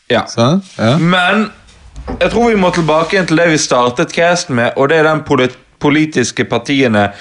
Ja. 0.09 0.25
Så, 0.27 0.59
Ja. 0.77 0.97
Men 0.97 1.51
jeg 2.19 2.31
tror 2.31 2.49
vi 2.49 2.55
må 2.55 2.69
tilbake 2.71 3.15
igjen 3.15 3.27
til 3.27 3.37
det 3.37 3.49
vi 3.51 3.57
startet 3.57 4.13
casten 4.15 4.55
med, 4.55 4.71
og 4.77 4.89
det 4.89 4.97
er 4.97 5.09
den 5.09 5.23
polit 5.27 5.57
politiske 5.79 6.45
partiene 6.45 7.11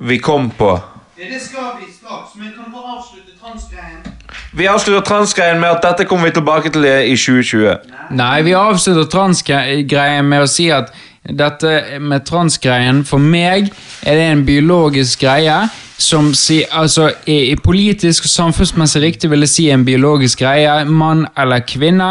vi 0.00 0.18
kom 0.18 0.50
på. 0.50 0.70
Ja, 1.18 1.24
det 1.32 1.42
skal 1.42 1.74
vi 1.80 1.92
straks, 1.92 2.36
men 2.36 2.52
kan 2.56 2.64
du 2.64 2.70
bare 2.72 2.96
avslutte 2.96 3.32
transgreien? 3.40 4.14
Vi 4.52 4.66
avslutter 4.66 5.00
transgreien 5.00 5.60
med 5.60 5.68
at 5.68 5.82
dette 5.84 6.04
kommer 6.08 6.28
vi 6.30 6.36
tilbake 6.38 6.70
til 6.72 6.84
i 6.84 7.16
2020. 7.16 7.76
Nei, 8.16 8.42
vi 8.42 8.54
avslutter 8.56 9.04
transgreien 9.12 10.24
med 10.24 10.44
å 10.44 10.48
si 10.48 10.70
at 10.72 10.92
dette 11.32 11.98
med 12.00 12.24
transgreien 12.28 13.02
For 13.06 13.22
meg 13.22 13.70
er 14.06 14.18
det 14.18 14.30
en 14.30 14.46
biologisk 14.46 15.24
greie 15.24 15.58
som 15.98 16.34
si, 16.36 16.58
altså, 16.70 17.08
i, 17.24 17.38
i 17.52 17.56
politisk 17.56 18.26
og 18.26 18.30
samfunnsmessig 18.30 19.00
riktig 19.00 19.30
vil 19.32 19.46
jeg 19.46 19.52
si 19.52 19.68
en 19.72 19.84
biologisk 19.86 20.42
greie. 20.42 20.84
Mann 20.84 21.24
eller 21.40 21.62
kvinne. 21.64 22.10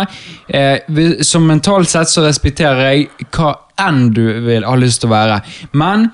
Eh, 0.49 1.22
som 1.22 1.46
mentalt 1.46 1.92
sett 1.92 2.10
så 2.10 2.24
respekterer 2.26 2.81
jeg 2.90 3.28
hva 3.30 3.51
enn 3.85 4.08
du 4.15 4.24
vil 4.48 4.65
ha 4.65 4.74
lyst 4.80 5.03
til 5.03 5.12
å 5.12 5.14
være. 5.14 5.42
Men 5.78 6.10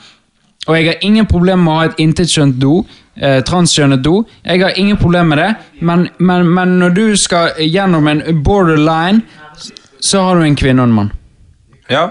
og 0.68 0.76
jeg 0.78 0.92
har 0.92 1.06
ingen 1.06 1.26
problemer 1.26 1.64
med 1.64 1.72
å 1.72 1.78
ha 1.80 1.86
et 1.90 2.02
intetkjønt 2.04 2.60
do. 2.62 2.84
Eh, 3.16 3.40
transkjønnet 3.46 4.04
do. 4.06 4.22
Jeg 4.46 4.62
har 4.62 4.78
ingen 4.78 5.00
problemer 5.00 5.36
med 5.36 5.42
det, 5.42 5.82
men, 5.82 6.06
men, 6.20 6.46
men 6.48 6.76
når 6.80 6.94
du 6.96 7.06
skal 7.18 7.58
gjennom 7.58 8.08
en 8.08 8.22
borderline, 8.46 9.24
så 10.02 10.22
har 10.28 10.38
du 10.38 10.46
en 10.46 10.58
kvinne 10.58 10.84
og 10.84 10.90
en 10.90 10.96
mann. 11.00 11.12
Ja? 11.90 12.06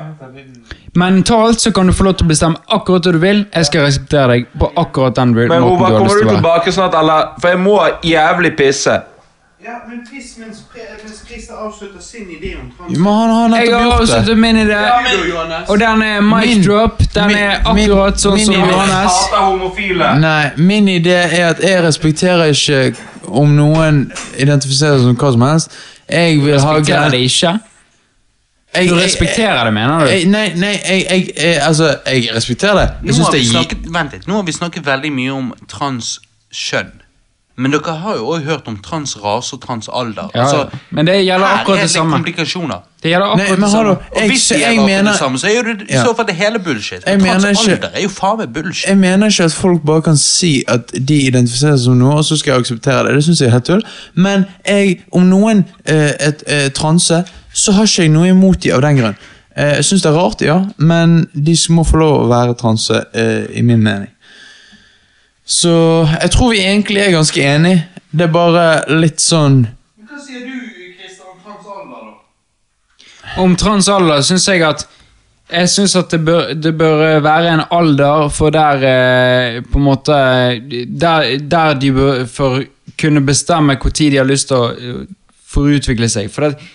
Mentalt 0.94 1.60
så 1.60 1.70
kan 1.72 1.86
du 1.86 1.92
få 1.92 2.04
lov 2.04 2.14
til 2.18 2.26
å 2.26 2.28
bestemme 2.32 2.56
akkurat 2.68 3.04
hva 3.06 3.12
du 3.14 3.18
vil. 3.22 3.44
Jeg 3.54 3.66
skal 3.68 3.84
respektere 3.86 4.26
deg 4.32 4.46
på 4.58 4.72
akkurat 4.76 5.14
den 5.14 5.34
måten 5.36 5.48
Men 5.48 5.62
du 5.62 5.68
har 5.84 5.92
kommer 5.92 6.00
lyst 6.04 6.14
du 6.14 6.18
til 6.18 6.26
å 6.26 6.30
være. 6.30 6.36
tilbake 6.40 6.72
snart, 6.72 6.94
eller? 6.98 7.28
For 7.40 7.48
jeg 7.48 7.58
må 7.62 7.76
jævlig 8.02 8.56
pisse. 8.58 8.96
Ja, 9.60 9.74
men 9.88 10.00
piss 10.08 10.38
mens, 10.40 10.62
mens 11.04 11.18
Christer 11.28 11.54
avslutter 11.66 12.00
sin 12.00 12.26
idé 12.32 12.54
om 12.56 12.70
trans... 12.78 12.98
Men 12.98 13.12
han 13.12 13.30
har 13.52 13.58
Jeg 13.60 13.68
nettopp 13.68 13.80
har 13.80 13.84
gjort 13.84 14.00
det. 14.00 14.14
avsluttet 14.16 14.38
min 14.38 14.56
idé, 14.56 14.78
og 15.68 15.78
den 15.78 16.02
er 16.02 16.20
mic 16.20 16.66
drop. 16.66 16.98
Den 17.14 17.26
min- 17.26 17.36
er 17.36 17.74
min- 17.74 17.90
akkurat 17.90 18.20
sånn 18.24 18.34
min 18.38 18.46
som 18.46 18.54
Johannes. 18.54 19.12
Hater 19.20 19.44
homofile. 19.44 20.08
Nei, 20.20 20.50
min 20.56 20.88
idé 20.88 21.18
er 21.28 21.50
at 21.50 21.60
jeg 21.62 21.84
respekterer 21.84 22.44
ikke 22.50 22.96
om 23.28 23.52
noen 23.56 24.00
identifiserer 24.38 24.96
seg 24.98 25.06
som 25.12 25.16
hva 25.20 25.32
som 25.36 25.42
helst. 25.50 25.76
Jeg 26.10 26.40
vil 26.42 26.58
ha 26.58 26.78
ikke? 26.80 27.52
Jeg- 28.74 28.88
Du 28.88 28.94
jeg- 28.94 29.04
respekterer 29.04 29.64
det, 29.64 29.72
mener 29.74 29.98
du? 30.00 30.06
jeg- 30.10 30.24
Nei, 30.26 30.52
nei, 30.54 30.78
jeg, 30.88 31.06
jeg, 31.10 31.30
jeg, 31.36 31.56
altså, 31.62 31.96
jeg 32.06 32.28
respekterer 32.34 32.74
det. 32.74 32.88
Jeg 33.06 33.16
Nå 33.18 33.24
har, 33.24 33.32
det 33.32 33.46
snakket, 33.46 33.78
vent 33.92 34.12
litt, 34.12 34.26
nå 34.28 34.34
har 34.34 34.42
vi 34.42 34.52
snakket 34.52 34.84
veldig 34.86 35.12
mye 35.12 35.30
om 35.32 35.54
transkjønn. 35.68 36.99
Men 37.60 37.72
dere 37.74 37.94
har 38.02 38.14
jo 38.16 38.26
også 38.34 38.44
hørt 38.46 38.68
om 38.70 38.76
transrase 38.84 39.54
og 39.56 39.60
transalder. 39.62 40.30
Ja, 40.34 40.40
altså, 40.42 40.78
men 40.90 41.06
det 41.06 41.16
gjelder 41.24 41.46
her 41.46 41.58
akkurat 41.60 41.78
er 41.78 41.82
det 41.82 41.90
samme. 41.90 42.12
komplikasjoner. 42.16 42.78
Det 43.02 43.10
gjelder 43.10 43.26
Nei, 43.36 43.44
akkurat 43.44 43.58
men 43.58 43.66
det 43.66 43.70
samme. 43.72 43.90
Og 43.90 44.20
jeg, 44.20 44.28
hvis 44.30 44.46
det 44.48 44.56
er 44.60 44.68
akkurat 44.70 44.86
mener 44.86 45.10
det 45.10 45.18
samme, 45.18 45.38
så 45.42 45.46
er 45.50 45.56
jo 45.56 45.62
det 45.68 45.82
i 45.88 45.92
Ja. 45.94 46.04
så 46.04 46.14
fall 46.16 46.26
det 46.26 46.34
hele 46.34 46.58
bullshit. 46.58 47.04
Jeg 47.06 47.20
transalder 47.20 47.74
ikke- 47.74 47.90
er 47.98 48.02
jo 48.02 48.08
faen 48.08 48.38
meg 48.38 48.52
bullshit. 48.54 48.88
Jeg 48.88 48.98
mener 48.98 49.26
ikke 49.26 49.44
at 49.44 49.52
folk 49.52 49.82
bare 49.86 50.02
kan 50.02 50.16
si 50.16 50.64
at 50.68 50.92
de 51.08 51.16
identifiserer 51.26 51.76
seg 51.76 51.84
som 51.84 51.96
noe, 51.98 52.14
og 52.14 52.24
så 52.24 52.36
skal 52.36 52.52
jeg 52.52 52.60
akseptere 52.60 53.04
det. 53.06 53.14
Det 53.14 53.24
synes 53.24 53.40
jeg 53.40 53.46
er 53.46 53.52
helt 53.52 53.64
tull. 53.64 53.82
Men 54.14 54.44
jeg, 54.66 55.00
om 55.12 55.22
noen 55.22 55.64
eh, 55.86 56.12
er 56.20 56.32
eh, 56.46 56.68
transe, 56.70 57.24
så 57.52 57.72
har 57.72 57.84
ikke 57.84 58.02
jeg 58.02 58.10
noe 58.10 58.28
imot 58.28 58.60
de 58.62 58.72
av 58.72 58.80
den 58.82 58.96
grunn. 58.96 59.16
Eh, 59.56 59.74
jeg 59.76 59.84
syns 59.84 60.02
det 60.02 60.10
er 60.12 60.16
rart, 60.18 60.40
ja, 60.40 60.64
men 60.78 61.26
de 61.34 61.56
må 61.68 61.84
få 61.84 61.96
lov 61.98 62.24
å 62.24 62.28
være 62.28 62.54
transe, 62.54 63.04
eh, 63.14 63.46
i 63.58 63.62
min 63.62 63.82
mening. 63.82 64.08
Så 65.50 65.72
jeg 66.14 66.30
tror 66.30 66.52
vi 66.54 66.62
egentlig 66.62 67.02
er 67.02 67.16
ganske 67.16 67.42
enige. 67.42 67.82
Det 68.10 68.26
er 68.26 68.32
bare 68.34 68.64
litt 68.90 69.22
sånn 69.22 69.60
Men 69.64 70.08
hva 70.10 70.16
sier 70.22 70.46
du, 70.46 70.54
Christer, 70.98 71.26
om 71.30 71.38
transalder, 71.44 72.08
da? 72.08 73.42
Om 73.42 73.54
transalder 73.58 74.24
syns 74.26 74.48
jeg 74.50 74.64
at 74.66 74.82
Jeg 75.50 75.70
syns 75.70 75.94
at 75.98 76.10
det 76.14 76.20
bør, 76.26 76.50
det 76.54 76.72
bør 76.78 77.04
eh, 77.06 77.22
være 77.22 77.54
en 77.54 77.62
alder 77.74 78.26
for 78.34 78.54
der 78.54 78.86
eh, 78.86 79.60
På 79.66 79.78
en 79.78 79.86
måte 79.86 80.18
Der, 80.90 81.36
der 81.38 81.78
de 81.78 81.92
bør 81.94 82.26
for 82.30 82.62
kunne 83.00 83.22
bestemme 83.24 83.78
når 83.80 83.92
de 83.96 84.16
har 84.18 84.26
lyst 84.28 84.50
til 84.50 84.58
å 84.58 84.66
forutvikle 84.70 85.06
få 85.50 85.62
utvikle 85.72 86.08
seg. 86.10 86.26
For 86.30 86.44
det, 86.44 86.66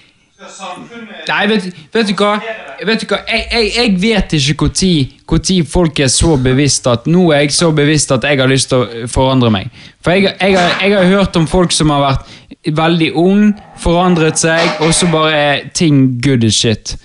Nei, 1.28 1.48
vet, 1.50 1.68
vet 1.94 2.10
du 2.10 2.14
hva? 2.20 2.36
Vet 2.86 3.02
du 3.02 3.08
hva? 3.10 3.20
Jeg, 3.30 3.46
jeg, 3.52 3.72
jeg 3.76 3.94
vet 4.02 4.36
ikke 4.38 4.58
når 5.26 5.70
folk 5.70 6.00
er 6.00 6.12
så 6.14 6.36
bevisst 6.38 6.88
at 6.92 7.08
Nå 7.10 7.32
er 7.34 7.46
jeg 7.46 7.56
så 7.58 7.72
bevisst 7.76 8.12
at 8.14 8.28
jeg 8.28 8.40
har 8.42 8.52
lyst 8.52 8.70
til 8.70 8.84
å 8.84 9.08
forandre 9.12 9.52
meg. 9.54 9.70
For 10.06 10.14
jeg, 10.14 10.36
jeg, 10.40 10.58
har, 10.58 10.76
jeg 10.84 10.98
har 10.98 11.12
hørt 11.12 11.40
om 11.40 11.48
folk 11.50 11.74
som 11.74 11.94
har 11.94 12.04
vært 12.06 12.34
veldig 12.76 13.12
ung, 13.22 13.52
forandret 13.82 14.40
seg, 14.42 14.82
og 14.86 14.94
så 14.96 15.10
bare 15.12 15.36
er 15.36 15.64
ting 15.78 16.20
good 16.22 16.46
as 16.46 16.58
shit. 16.58 16.96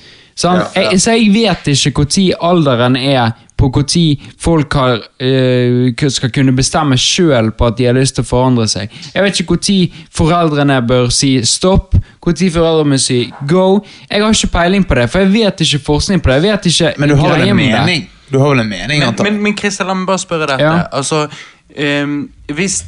Sant? 0.40 0.72
Jeg, 0.76 1.00
så 1.00 1.16
jeg 1.18 1.32
vet 1.34 1.68
ikke 1.72 2.06
når 2.06 2.28
alderen 2.50 2.96
er 2.96 3.34
på 3.60 3.68
når 3.68 4.04
folk 4.40 4.74
har, 4.74 5.02
eh, 5.20 6.08
skal 6.08 6.32
kunne 6.32 6.54
bestemme 6.56 6.96
sjøl 6.96 7.50
på 7.52 7.66
at 7.68 7.76
de 7.78 7.88
har 7.88 7.96
lyst 7.96 8.16
til 8.16 8.24
å 8.24 8.28
forandre 8.28 8.66
seg. 8.68 8.92
Jeg 9.14 9.22
vet 9.22 9.40
ikke 9.40 9.58
når 9.58 10.06
foreldrene 10.16 10.80
bør 10.86 11.10
si 11.12 11.32
stopp, 11.44 11.94
når 11.94 12.52
foreldrene 12.54 12.96
bør 12.96 13.02
si 13.02 13.20
go. 13.46 13.84
Jeg 14.10 14.22
har 14.22 14.30
ikke 14.30 14.52
peiling 14.54 14.86
på 14.86 14.94
det, 14.94 15.10
for 15.10 15.20
jeg 15.20 15.32
vet 15.32 15.60
ikke 15.66 15.84
forskning 15.84 16.22
på 16.22 16.30
det. 16.30 16.40
Jeg 16.40 16.46
vet 16.48 16.70
ikke 16.72 16.94
Men 16.98 17.08
du 17.08 17.16
har 17.16 17.36
vel 17.36 17.48
en 17.48 17.56
mening? 17.56 18.08
Du 18.30 18.38
har 18.38 18.48
vel 18.54 18.60
en 18.60 18.68
mening, 18.68 19.02
Men, 19.02 19.16
men, 19.22 19.42
men 19.42 19.58
Christian, 19.58 19.88
la 19.88 19.94
meg 19.94 20.06
bare 20.06 20.22
spørre 20.22 20.46
dette. 20.46 20.64
Ja. 20.64 20.86
Altså, 20.92 21.26
um, 22.04 22.30
hvis, 22.54 22.84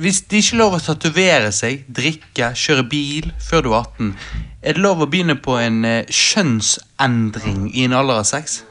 hvis 0.00 0.20
det 0.30 0.42
ikke 0.42 0.56
er 0.56 0.62
lov 0.62 0.78
å 0.78 0.80
tatovere 0.80 1.52
seg, 1.52 1.84
drikke, 1.92 2.54
kjøre 2.56 2.86
bil 2.88 3.32
før 3.50 3.66
du 3.66 3.74
er 3.74 3.82
18, 3.82 4.14
er 4.62 4.74
det 4.74 4.82
lov 4.82 5.04
å 5.04 5.10
begynne 5.10 5.36
på 5.38 5.54
en 5.60 5.84
eh, 5.86 6.08
kjønnsendring 6.10 7.68
i 7.74 7.84
en 7.86 7.94
alder 7.94 8.24
av 8.24 8.26
sex? 8.26 8.62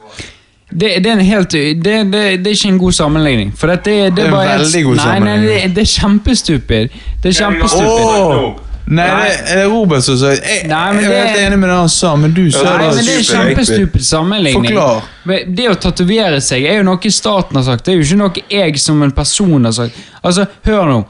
Det, 0.70 0.88
det, 1.00 1.06
er 1.06 1.12
en 1.14 1.24
helt, 1.24 1.52
det, 1.52 1.82
det, 1.82 2.22
det 2.44 2.46
er 2.46 2.56
ikke 2.56 2.68
en 2.68 2.78
god 2.78 2.92
sammenligning. 2.92 3.52
For 3.56 3.70
det, 3.72 3.84
det, 3.84 3.92
det, 4.04 4.16
Det 4.16 4.24
er 4.24 4.32
en 4.32 4.60
veldig 4.60 4.82
god 4.84 4.96
nei, 4.96 5.04
nei, 5.04 5.14
sammenligning. 5.14 5.62
det, 5.62 5.76
det 5.76 5.82
er 5.82 5.92
kjempestupid. 5.94 6.96
Det 7.22 7.30
er 7.30 7.38
kjempestupid. 7.42 7.86
Oh! 7.88 8.48
Nei, 8.88 9.04
det 9.04 9.52
er 9.52 9.58
det 9.60 9.64
Robert 9.68 10.04
som 10.04 10.16
sa 10.16 10.30
Jeg, 10.32 10.62
Nei, 10.64 10.78
jeg 11.02 11.12
er 11.12 11.26
helt 11.26 11.40
enig 11.42 11.58
med 11.60 11.68
det 11.68 11.74
han 11.76 11.90
sa, 11.92 12.14
men 12.16 12.32
du 12.32 12.46
sa 12.48 12.62
Nei, 12.64 12.76
det 12.80 12.86
men 12.96 13.04
det 13.04 13.16
er 13.18 13.22
stupid. 13.22 13.32
kjempestupid 13.36 14.04
sammenligning. 14.08 14.68
Forklar. 14.72 15.44
Det 15.58 15.66
å 15.68 15.74
tatovere 15.76 16.40
seg 16.44 16.64
er 16.64 16.78
jo 16.80 16.86
noe 16.88 17.12
staten 17.12 17.60
har 17.60 17.66
sagt. 17.66 17.84
Det 17.84 17.92
er 17.92 17.98
jo 17.98 18.06
ikke 18.06 18.20
noe 18.22 18.44
jeg 18.54 18.80
som 18.80 19.02
en 19.04 19.12
person 19.12 19.68
har 19.68 19.76
sagt. 19.76 19.98
Altså, 20.22 20.46
hør 20.64 20.88
nå. 20.88 21.00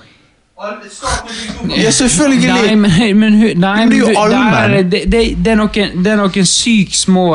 Ja, 1.78 1.90
selvfølgelig! 1.94 2.48
Nei, 2.50 2.74
men, 2.74 3.18
men, 3.18 3.38
nei, 3.62 3.76
Men 3.78 3.92
det 3.92 4.00
er 4.00 4.02
jo 4.02 4.22
allmenn. 4.24 4.90
Det, 4.90 5.04
det, 5.06 5.20
det, 5.38 5.52
er 5.52 5.60
noen, 5.60 6.02
det 6.02 6.12
er 6.12 6.18
noen 6.18 6.48
sykt 6.50 6.98
små, 6.98 7.28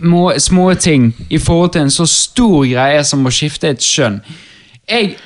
må, 0.00 0.30
små 0.38 0.74
ting 0.74 1.10
i 1.28 1.38
forhold 1.38 1.74
til 1.74 1.86
en 1.86 1.90
så 1.94 2.06
stor 2.06 2.62
greie 2.66 3.02
som 3.04 3.26
å 3.26 3.34
skifte 3.34 3.72
et 3.74 3.82
kjønn. 3.84 4.20
Jeg, 4.90 5.16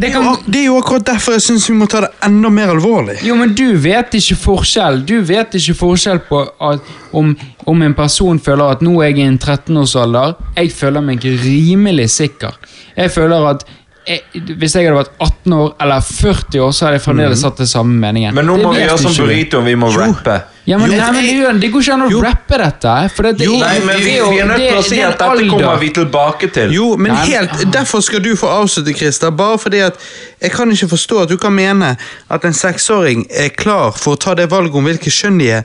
Det 0.00 0.10
kan 0.12 0.26
det 0.44 0.58
er 0.60 0.66
jo 0.66 0.76
akkurat 0.76 1.06
derfor 1.06 1.38
jeg 1.38 1.44
syns 1.46 1.68
vi 1.70 1.76
må 1.78 1.86
ta 1.88 2.02
det 2.04 2.10
enda 2.26 2.50
mer 2.52 2.74
alvorlig. 2.74 3.16
Jo, 3.24 3.38
men 3.40 3.54
du 3.56 3.72
vet 3.80 4.12
ikke 4.18 4.36
forskjell 4.42 5.00
Du 5.08 5.14
vet 5.24 5.56
ikke 5.56 5.76
forskjell 5.78 6.20
på 6.28 6.42
at, 6.44 6.84
om, 7.16 7.32
om 7.64 7.86
en 7.86 7.96
person 7.96 8.40
føler 8.42 8.76
at 8.76 8.84
nå 8.84 8.98
er 9.00 9.14
jeg 9.14 9.22
i 9.22 9.26
en 9.30 9.38
13-årsalder. 9.38 10.36
Jeg 10.58 10.74
føler 10.76 11.04
meg 11.08 11.24
rimelig 11.24 12.10
sikker. 12.18 12.60
Jeg 12.98 13.14
føler 13.16 13.50
at 13.54 13.64
jeg, 14.08 14.44
Hvis 14.56 14.76
jeg 14.76 14.86
hadde 14.88 14.98
vært 15.00 15.16
18 15.20 15.56
år 15.56 15.72
eller 15.84 16.04
40 16.04 16.62
år, 16.64 16.70
så 16.72 16.86
hadde 16.86 17.00
jeg 17.00 17.06
fremdeles 17.06 17.42
hatt 17.48 17.64
det 17.64 17.68
samme 17.68 17.96
meningen. 17.96 18.36
Men 18.36 18.48
nå 18.48 18.60
må 18.60 18.76
vi 18.76 18.84
gjøre 18.84 19.00
som 19.06 19.16
Burrito, 19.24 19.64
vi 19.64 19.76
må 19.78 19.90
rappe. 19.96 20.40
Ja, 20.68 20.76
men, 20.76 20.90
Jo, 20.92 20.98
nei, 21.00 21.12
men 21.12 21.24
jeg- 21.24 21.36
Jørn, 21.40 21.60
Det 21.62 21.70
går 21.72 21.80
ikke 21.80 21.92
an 21.94 22.02
å 22.04 22.10
Jo. 22.12 22.20
rappe 22.20 22.56
dette. 22.60 22.94
For 23.14 23.22
det, 23.22 23.38
det, 23.38 23.46
Nei, 23.48 23.78
men 23.86 23.96
vi, 24.02 24.04
vi 24.04 24.38
er 24.42 24.46
nødt 24.50 24.56
til 24.60 24.76
å 24.76 24.82
si 24.84 24.98
at 25.00 25.14
dette 25.14 25.24
alder. 25.30 25.48
kommer 25.48 25.78
vi 25.80 25.88
tilbake 25.96 26.50
til. 26.52 26.72
Jo, 26.74 26.96
men 26.96 27.12
Nei, 27.14 27.22
men- 27.28 27.48
helt, 27.48 27.72
Derfor 27.72 28.02
skal 28.04 28.20
du 28.20 28.34
få 28.36 28.48
avslutte, 28.52 28.92
Christer. 28.96 29.30
Bare 29.30 29.56
fordi 29.58 29.78
at 29.86 29.96
jeg 30.42 30.52
kan 30.52 30.70
ikke 30.70 30.88
forstå 30.92 31.22
at 31.22 31.28
du 31.30 31.36
kan 31.38 31.52
mene 31.56 31.96
at 32.30 32.44
en 32.44 32.52
seksåring 32.52 33.24
er 33.30 33.48
klar 33.48 33.92
for 33.96 34.14
å 34.16 34.18
ta 34.20 34.34
det 34.34 34.50
valget 34.50 34.74
om 34.74 34.84
hvilket 34.84 35.12
kjønn 35.12 35.38
de 35.38 35.50
er, 35.50 35.64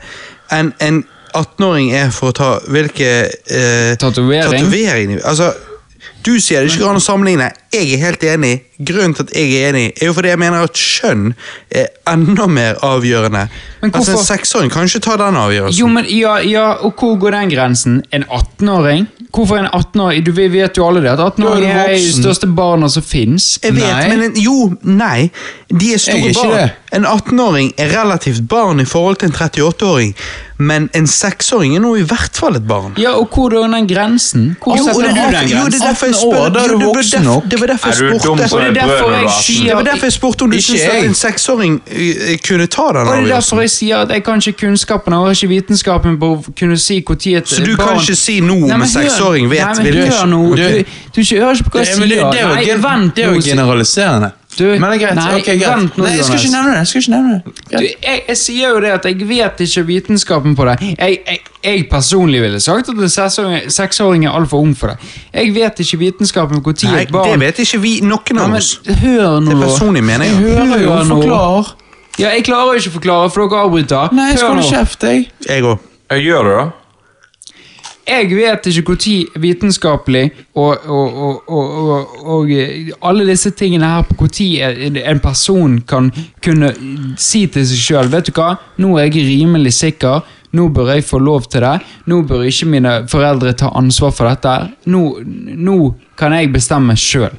enn 0.51 0.71
en 0.79 1.03
18-åring 1.35 1.91
er 1.93 2.09
for 2.11 2.31
å 2.31 2.33
ta 2.33 2.59
hvilke 2.69 3.27
eh, 3.49 3.95
Tatovering? 3.97 4.51
tatovering 4.63 5.19
Altså, 5.25 5.53
du 6.23 6.39
sier 6.39 6.61
det 6.61 6.69
ikke 6.71 6.83
går 6.85 6.89
an 6.91 6.95
å 6.95 7.03
sammenligne. 7.03 7.51
Jeg 7.73 7.93
er 7.93 7.97
helt 8.05 8.23
enig. 8.23 8.53
Grunnen 8.83 9.13
til 9.15 9.23
at 9.23 9.31
jeg 9.37 9.51
er 9.63 9.69
enig, 9.69 9.83
er 10.01 10.09
jo 10.09 10.13
fordi 10.17 10.29
jeg 10.33 10.39
mener 10.41 10.63
at 10.65 10.75
kjønn 10.77 11.29
er 11.71 11.87
enda 12.09 12.47
mer 12.51 12.79
avgjørende. 12.83 13.45
Altså, 13.83 14.11
En 14.17 14.23
seksåring 14.25 14.71
kan 14.73 14.85
ikke 14.89 14.99
ta 15.05 15.15
den 15.21 15.37
avgjørelsen. 15.39 15.79
Jo, 15.79 15.87
men 15.93 16.05
ja, 16.09 16.35
ja, 16.43 16.65
og 16.83 16.93
hvor 16.99 17.15
går 17.21 17.31
den 17.37 17.49
grensen? 17.53 18.01
En 18.11 18.23
18-åring? 18.29 19.07
Hvorfor 19.33 19.57
en 19.61 19.69
18-åring? 19.73 20.23
Du 20.25 20.31
vet 20.35 20.77
jo 20.77 20.87
alle 20.87 21.01
det, 21.05 21.11
at 21.13 21.19
18-åringer 21.19 21.79
er 21.85 21.95
de 21.97 22.13
største 22.13 22.47
barna 22.47 22.89
som 22.89 23.03
fins. 23.05 23.59
Jeg 23.63 23.75
vet, 23.77 23.83
Nei. 23.87 24.07
men 24.09 24.23
en, 24.29 24.37
jo, 24.41 24.57
nei. 24.83 25.29
De 25.73 25.93
er 25.95 26.01
store 26.01 26.29
er 26.29 26.37
barn. 26.37 26.55
det. 26.57 26.69
En 26.93 27.05
18-åring 27.09 27.71
er 27.81 27.93
relativt 27.95 28.43
barn 28.51 28.79
i 28.83 28.85
forhold 28.85 29.21
til 29.23 29.31
en 29.31 29.37
38-åring, 29.37 30.13
men 30.63 30.89
en 30.93 31.07
6-åring 31.09 31.73
er 31.75 31.81
nå 31.81 31.95
i 31.97 32.03
hvert 32.07 32.37
fall 32.37 32.55
et 32.59 32.67
barn. 32.69 32.93
Ja, 33.01 33.15
og 33.17 33.31
hvor 33.33 33.53
er 33.57 33.65
den 33.73 33.87
grensen? 33.89 34.51
Hvor 34.63 34.77
Jo, 34.77 34.85
setter 34.85 35.01
du 35.01 35.07
den 35.07 35.31
grensen? 35.33 35.57
jo, 35.57 35.65
det 35.73 35.79
er 35.81 35.87
derfor 35.89 36.11
jeg 36.11 36.15
18 36.15 36.27
år, 36.29 36.35
spør 36.35 36.53
da 36.53 36.63
er 36.67 36.75
du 36.77 36.85
voksen 36.85 37.25
nok. 37.27 37.49
Det 37.51 37.59
var 37.63 37.71
derfor 37.73 37.89
Er 37.89 37.93
jeg 37.93 38.01
du 38.01 38.27
dum 38.27 38.37
spurte. 38.37 38.43
det 38.43 38.69
en 38.69 38.75
derfor 38.75 39.11
jeg 39.13 39.23
du 39.23 39.27
18? 39.27 39.43
sier 39.47 39.67
Det 39.69 39.75
var 39.79 39.83
derfor 39.89 40.05
jeg 40.09 40.13
spurte 40.19 40.41
om 40.43 40.51
du 40.51 40.57
syntes 40.61 40.83
at 40.93 41.05
en 41.09 41.13
seksåring 41.23 41.73
øh, 41.91 42.37
kunne 42.47 42.67
ta 42.67 42.85
den 42.93 43.07
Og 43.07 43.15
det 43.17 43.23
er 43.23 43.35
derfor 43.35 43.61
jeg 43.63 43.69
sier 43.73 43.97
at 44.03 44.09
jeg 44.15 44.23
kan 44.23 44.41
ikke 44.47 44.53
kunnskapen 44.65 45.13
og 45.13 45.31
ikke 45.31 45.47
vitenskapen 45.55 46.19
på 46.19 46.31
å 46.35 46.37
kunne 46.59 46.77
si 46.77 46.99
når 47.01 47.35
et 47.37 47.43
barn 47.49 47.55
Så 47.55 47.65
du 47.65 47.75
barn 47.77 47.87
kan 47.87 48.01
ikke 48.03 48.15
si 48.15 48.39
noe 48.39 48.69
om 48.73 48.81
en 48.81 48.87
seksåring 48.93 49.49
vet 49.49 49.59
Nei, 49.63 49.73
men 49.83 49.85
hør 50.11 50.25
nå. 50.35 50.41
Du- 50.55 50.61
Du, 50.63 50.83
du 51.15 51.21
ikke 51.21 51.39
hører 51.39 51.53
ikke 51.57 51.63
på 51.69 51.77
hva 51.77 51.79
jeg 51.85 51.87
Det, 51.93 51.99
men 51.99 52.09
det, 52.09 52.17
sier. 52.17 52.31
det 52.31 52.39
er 52.39 52.47
jo, 52.47 52.53
er 52.63 53.41
generaliserende. 53.49 54.31
Du, 54.57 54.63
men 54.79 54.83
det 54.91 54.95
er 54.95 55.01
greit. 55.01 55.15
nei, 55.17 55.39
okay, 55.39 55.57
greit. 55.57 55.77
vent 55.79 55.97
nå, 55.97 56.03
Nei, 56.05 56.11
jeg 56.17 56.25
skal 56.27 56.37
ikke 56.39 56.51
nevne 56.53 56.71
det. 56.73 56.77
Jeg 56.77 56.87
skal 56.87 57.01
ikke 57.01 57.11
nevne 57.13 57.33
det. 57.33 57.53
Du, 57.71 57.85
jeg, 58.07 58.19
jeg 58.27 58.37
sier 58.37 58.69
jo 58.75 58.79
det 58.83 58.91
at 58.93 59.05
jeg 59.09 59.27
vet 59.29 59.63
ikke 59.65 59.83
vitenskapen 59.87 60.55
på 60.59 60.67
det. 60.69 60.75
Jeg, 60.99 61.17
jeg, 61.27 61.39
jeg 61.63 61.85
personlig 61.91 62.41
ville 62.43 62.59
sagt 62.63 62.89
at 62.89 62.95
en 63.01 63.09
seksåring- 63.73 64.25
er 64.27 64.31
altfor 64.37 64.61
ung 64.61 64.75
for 64.77 64.93
det. 64.93 64.97
Jeg 65.33 65.53
vet 65.55 65.79
ikke 65.79 65.97
vitenskapen 66.03 66.61
på 66.63 66.73
når 66.75 66.91
Nei, 66.91 67.01
et 67.07 67.11
barn 67.11 67.31
det 67.31 67.39
vet 67.47 67.63
ikke 67.65 67.79
vi, 67.81 67.93
noen 68.01 68.39
av 68.43 68.49
men 68.49 68.57
oss. 68.61 68.79
hør 68.85 69.39
nå, 69.39 69.49
Det 69.51 69.57
er 69.57 69.65
personlig 69.67 70.03
mening. 70.03 70.29
Jeg 70.29 70.43
hører 70.43 70.83
jo, 70.83 70.89
Hør 70.91 71.03
nå. 71.03 71.17
forklar. 71.21 71.73
Ja, 72.19 72.29
jeg 72.29 72.43
klarer 72.45 72.75
jo 72.75 72.79
ikke 72.83 72.91
å 72.93 72.97
forklare, 72.99 73.29
for 73.33 73.47
dere 73.49 73.63
avbryter. 73.65 74.13
Nei, 74.13 74.29
jeg 74.29 74.37
skal 74.43 74.53
holde 74.53 74.69
kjeft, 74.69 75.03
jeg. 75.09 75.27
Jeg 75.49 75.63
òg. 75.65 75.79
Jeg 76.13 76.25
gjør 76.27 76.43
det, 76.49 76.55
da. 76.59 76.65
Jeg 78.03 78.27
vet 78.35 78.65
ikke 78.67 78.83
når 78.83 79.13
vitenskapelig 79.39 80.23
og, 80.59 80.83
og, 80.91 81.19
og, 81.23 81.43
og, 81.47 82.09
og 82.35 82.49
alle 83.07 83.27
disse 83.29 83.53
tingene 83.55 83.87
her 83.87 84.03
på 84.09 84.27
når 84.27 84.49
en 84.59 85.21
person 85.23 85.77
kan 85.87 86.09
kunne 86.43 86.73
si 87.17 87.45
til 87.47 87.67
seg 87.69 87.79
sjøl 87.85 88.11
Vet 88.11 88.27
du 88.27 88.35
hva, 88.35 88.57
nå 88.83 88.97
er 88.99 89.07
jeg 89.07 89.23
rimelig 89.29 89.73
sikker. 89.79 90.19
Nå 90.53 90.67
bør 90.69 90.91
jeg 90.93 91.07
få 91.07 91.17
lov 91.23 91.47
til 91.49 91.63
det. 91.65 91.79
Nå 92.05 92.21
bør 92.29 92.43
ikke 92.45 92.69
mine 92.69 92.91
foreldre 93.09 93.55
ta 93.57 93.71
ansvar 93.73 94.11
for 94.13 94.29
dette. 94.29 94.53
Nå, 94.91 95.05
nå 95.23 95.77
kan 96.19 96.35
jeg 96.35 96.51
bestemme 96.53 96.97
sjøl. 96.99 97.33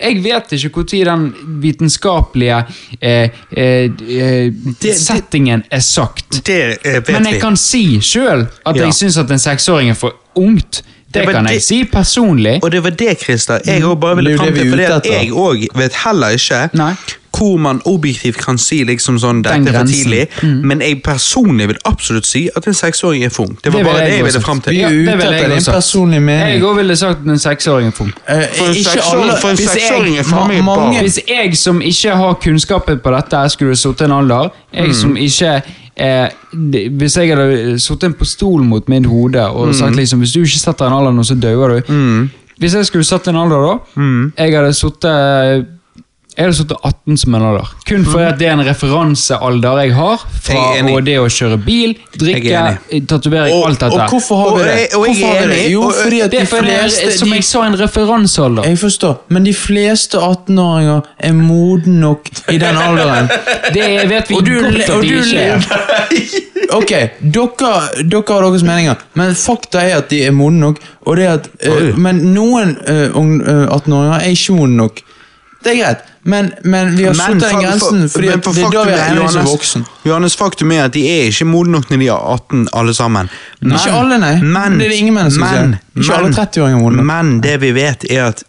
Jeg 0.00 0.18
vet 0.24 0.52
ikke 0.52 0.68
når 0.76 1.04
den 1.04 1.22
vitenskapelige 1.62 2.58
eh, 3.00 3.30
eh, 3.56 3.90
eh, 4.08 4.52
det- 4.82 4.96
settingen 4.98 5.62
er 5.70 5.80
sagt. 5.80 6.42
Det 6.46 6.78
eh, 6.84 6.92
vet 7.00 7.08
Men 7.08 7.24
jeg 7.24 7.34
vi. 7.34 7.40
kan 7.40 7.56
si 7.56 7.98
sjøl 8.00 8.46
at 8.66 8.76
Ja. 8.76 8.84
jeg 8.84 8.92
syns 8.94 9.16
at 9.18 9.30
en 9.30 9.38
seksåring 9.38 9.90
er 9.90 9.94
for 9.94 10.12
ungt. 10.36 10.82
Det, 11.06 11.22
Det 11.24 11.32
kan 11.34 11.46
jeg 11.46 11.54
det- 11.54 11.62
si 11.62 11.84
personlig. 11.84 12.60
Og 12.62 12.70
det 12.70 12.82
var 12.84 12.90
det, 12.90 13.18
Christer, 13.22 13.60
jeg 13.64 13.82
òg 13.82 14.00
bare 14.00 14.16
Det 14.16 14.18
er 14.18 14.22
ville 14.28 14.36
fram 14.38 14.46
det 14.46 14.54
vi 14.64 14.70
til. 14.70 14.80
at 14.92 15.06
jeg 15.06 15.30
òg 15.30 15.66
vet 15.74 15.92
heller 16.04 16.28
ikke 16.28 16.68
Nei. 16.74 16.94
Hvor 17.36 17.56
man 17.58 17.80
objektivt 17.84 18.36
kan 18.44 18.58
si 18.58 18.82
liksom 18.84 19.18
sånn 19.18 19.42
dette 19.44 19.68
er 19.68 19.78
for 19.78 19.86
tidlig, 19.90 20.28
tidlig. 20.40 20.64
Men 20.64 20.80
jeg 20.80 21.02
personlig 21.04 21.68
vil 21.68 21.78
absolutt 21.84 22.26
si 22.26 22.48
at 22.56 22.66
en 22.66 22.74
seksåring 22.74 23.24
er 23.24 23.28
for 23.34 23.46
ung. 23.46 23.56
Det 23.64 23.72
var 23.72 23.78
Det 23.78 23.86
bare 23.86 23.98
jeg 24.00 24.06
det 24.10 24.16
jeg 24.16 24.24
ville 24.24 24.40
fram 24.40 24.60
til. 24.60 24.74
Ja, 24.76 24.88
er 24.88 24.90
det 24.90 25.16
vil 25.18 25.32
jeg 25.36 25.50
din 25.50 25.64
personlige 25.72 26.20
mening. 26.20 26.54
Jeg 26.54 26.62
òg 26.62 26.76
ville 26.76 26.96
sagt 26.96 27.18
at 27.20 27.26
en 27.34 27.38
seksåring 27.38 27.86
er 27.86 27.90
for 27.96 28.04
ung. 28.04 28.12
Eh, 28.28 28.42
For 28.58 28.66
en 28.66 28.74
seksåring- 28.74 29.22
alle- 29.22 29.40
for 29.40 29.48
hvis 29.48 29.74
jeg- 29.76 30.18
er 30.18 30.22
faen 30.24 30.48
meg 30.48 30.64
barn. 30.64 30.94
Hvis 31.02 31.18
jeg 31.28 31.56
som 31.56 31.80
ikke 31.82 32.16
har 32.16 32.34
kunnskapen 32.34 32.98
på 33.00 33.10
dette, 33.16 33.50
skulle 33.50 33.76
sittet 33.76 34.00
en 34.06 34.12
alder 34.12 34.50
Jeg 34.74 34.94
som 34.94 35.16
ikke 35.16 35.62
eh, 35.96 36.28
Hvis 36.52 37.16
jeg 37.16 37.28
hadde 37.36 37.78
satt 37.80 38.04
en 38.04 38.12
pistol 38.14 38.62
mot 38.62 38.88
mitt 38.88 39.06
hode 39.06 39.40
og 39.48 39.74
sagt 39.74 39.96
liksom 39.96 40.18
Hvis 40.20 40.32
du 40.32 40.40
ikke 40.40 40.58
setter 40.58 40.86
en 40.86 40.92
alder 40.92 41.12
nå, 41.12 41.22
så 41.24 41.34
dauer 41.40 41.68
du. 41.80 42.28
Hvis 42.60 42.74
jeg 42.74 42.86
skulle 42.86 43.04
satt 43.04 43.28
en 43.28 43.36
alder 43.36 43.56
da 43.96 44.02
Jeg 44.44 44.54
hadde 44.54 44.72
sittet 44.74 45.66
jeg 46.36 46.50
det 46.50 46.56
satt 46.58 46.72
18 46.84 47.16
som 47.16 47.34
en 47.34 47.42
alder. 47.48 47.68
Kun 47.88 48.02
fordi 48.04 48.24
at 48.28 48.38
det 48.38 48.46
er 48.48 48.52
en 48.58 48.64
referansealder 48.66 49.78
jeg 49.80 49.94
har. 49.96 50.24
Fra 50.44 50.54
Jeg 50.76 50.82
er 50.82 50.90
og 50.92 51.06
det 51.06 51.14
å 51.20 51.28
kjøre 51.32 51.56
bil, 51.64 51.94
drikke, 52.20 52.52
er 52.52 53.06
tatovering, 53.08 53.56
alt 53.64 53.80
dette. 53.80 53.96
Og 53.96 54.10
hvorfor 54.12 54.42
har 54.42 54.56
vi 54.58 54.64
det? 54.66 54.74
jeg- 54.76 54.98
og 54.98 55.06
jeg 55.08 55.22
er 55.22 55.46
det? 55.48 55.56
enig, 55.56 55.70
Jo, 55.72 55.90
fordi 56.02 56.20
at 56.20 56.30
det 56.30 56.30
de 56.30 56.36
er 56.36 56.60
det 56.60 56.64
fleste 56.66 57.06
er, 57.06 57.16
som 57.16 57.32
jeg 57.32 57.44
sa, 57.44 57.62
en 57.66 57.78
referansealder. 57.80 58.68
Jeg 58.68 58.78
forstår, 58.78 59.14
men 59.28 59.44
de 59.44 59.54
fleste 59.54 60.18
18-åringer 60.18 61.00
er 61.18 61.32
moden 61.32 62.00
nok 62.00 62.28
i 62.52 62.58
den 62.58 62.76
alderen. 62.76 63.30
Det 63.76 64.08
vet 64.08 64.28
vi 64.30 64.34
Og 64.34 64.44
du, 64.46 64.52
godt 64.60 64.76
at 64.76 65.02
de 65.02 65.08
ikke 65.08 65.38
er. 65.40 65.66
Ok, 66.76 66.90
dere, 67.20 67.72
dere 68.10 68.22
har 68.28 68.42
deres 68.42 68.62
meninger, 68.66 68.94
men 69.14 69.34
fakta 69.38 69.78
er 69.86 69.96
at 70.00 70.10
de 70.10 70.24
er 70.26 70.32
modne 70.34 70.60
nok. 70.60 70.78
Og 71.06 71.16
det 71.16 71.26
at, 71.30 71.48
eh, 71.62 71.96
men 71.96 72.16
noen 72.34 72.76
eh, 72.86 73.04
eh, 73.06 73.66
18-åringer 73.70 74.16
er 74.20 74.32
ikke 74.34 74.56
modne 74.56 74.76
nok. 74.76 75.00
Det 75.66 75.72
er 75.72 75.78
greit, 75.80 76.02
men, 76.22 76.52
men 76.62 76.92
vi 76.94 77.04
har 77.08 77.14
satt 77.18 77.40
den 77.42 77.60
grensen 77.62 78.04
fordi 78.10 78.28
men 78.30 78.42
for 78.44 78.54
det 78.54 78.64
er 78.66 78.74
da 78.74 78.82
vi 78.86 78.92
er, 78.94 79.04
enige 79.10 79.30
som 79.34 79.48
voksen. 79.48 79.86
Johannes, 80.06 80.36
faktum 80.38 80.72
er 80.76 80.84
at 80.86 80.94
de 80.94 81.02
er 81.10 81.30
ikke 81.32 81.46
modne 81.50 81.74
nok 81.74 81.90
når 81.90 82.02
de 82.02 82.10
er 82.10 82.28
18, 82.34 82.66
alle 82.72 82.94
sammen. 82.94 83.30
Men, 83.60 83.74
Ikke 83.80 83.94
alle, 83.98 84.18
nei. 84.22 84.34
Men, 84.42 84.78
Det 84.78 84.86
er 84.86 84.94
det 84.94 85.00
ingen 85.02 85.18
mennesker 85.18 85.42
som 85.42 85.56
men, 85.58 85.74
sier. 85.74 86.02
Ikke 86.04 86.18
alle 86.20 86.30
men- 86.30 86.38
30-åringer 86.38 86.78
er 86.78 86.84
modne. 86.84 87.06
Men 87.10 87.40
det 87.42 87.56
vi 87.64 87.72
vet, 87.74 88.06
er 88.10 88.28
at 88.30 88.44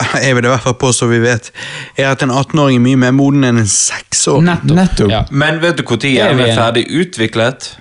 jeg 0.24 0.36
vil 0.36 0.46
i 0.46 0.48
hvert 0.48 0.64
fall 0.64 0.78
påstå 0.80 1.10
vi 1.10 1.20
vet, 1.26 1.50
er 1.96 2.10
at 2.14 2.22
en 2.22 2.30
18-åring 2.30 2.78
er 2.78 2.86
mye 2.86 3.02
mer 3.08 3.14
moden 3.18 3.44
enn 3.50 3.60
en 3.64 3.68
6-åring. 3.68 4.46
Nettopp. 4.46 4.76
Nettopp. 4.78 5.10
Ja. 5.12 5.24
Men 5.30 5.60
vet 5.62 5.82
du 5.82 5.84
når 5.84 6.02
Det 6.06 6.16
er 6.22 6.44
er 6.46 6.54
ferdig 6.54 6.86
utviklet? 7.02 7.72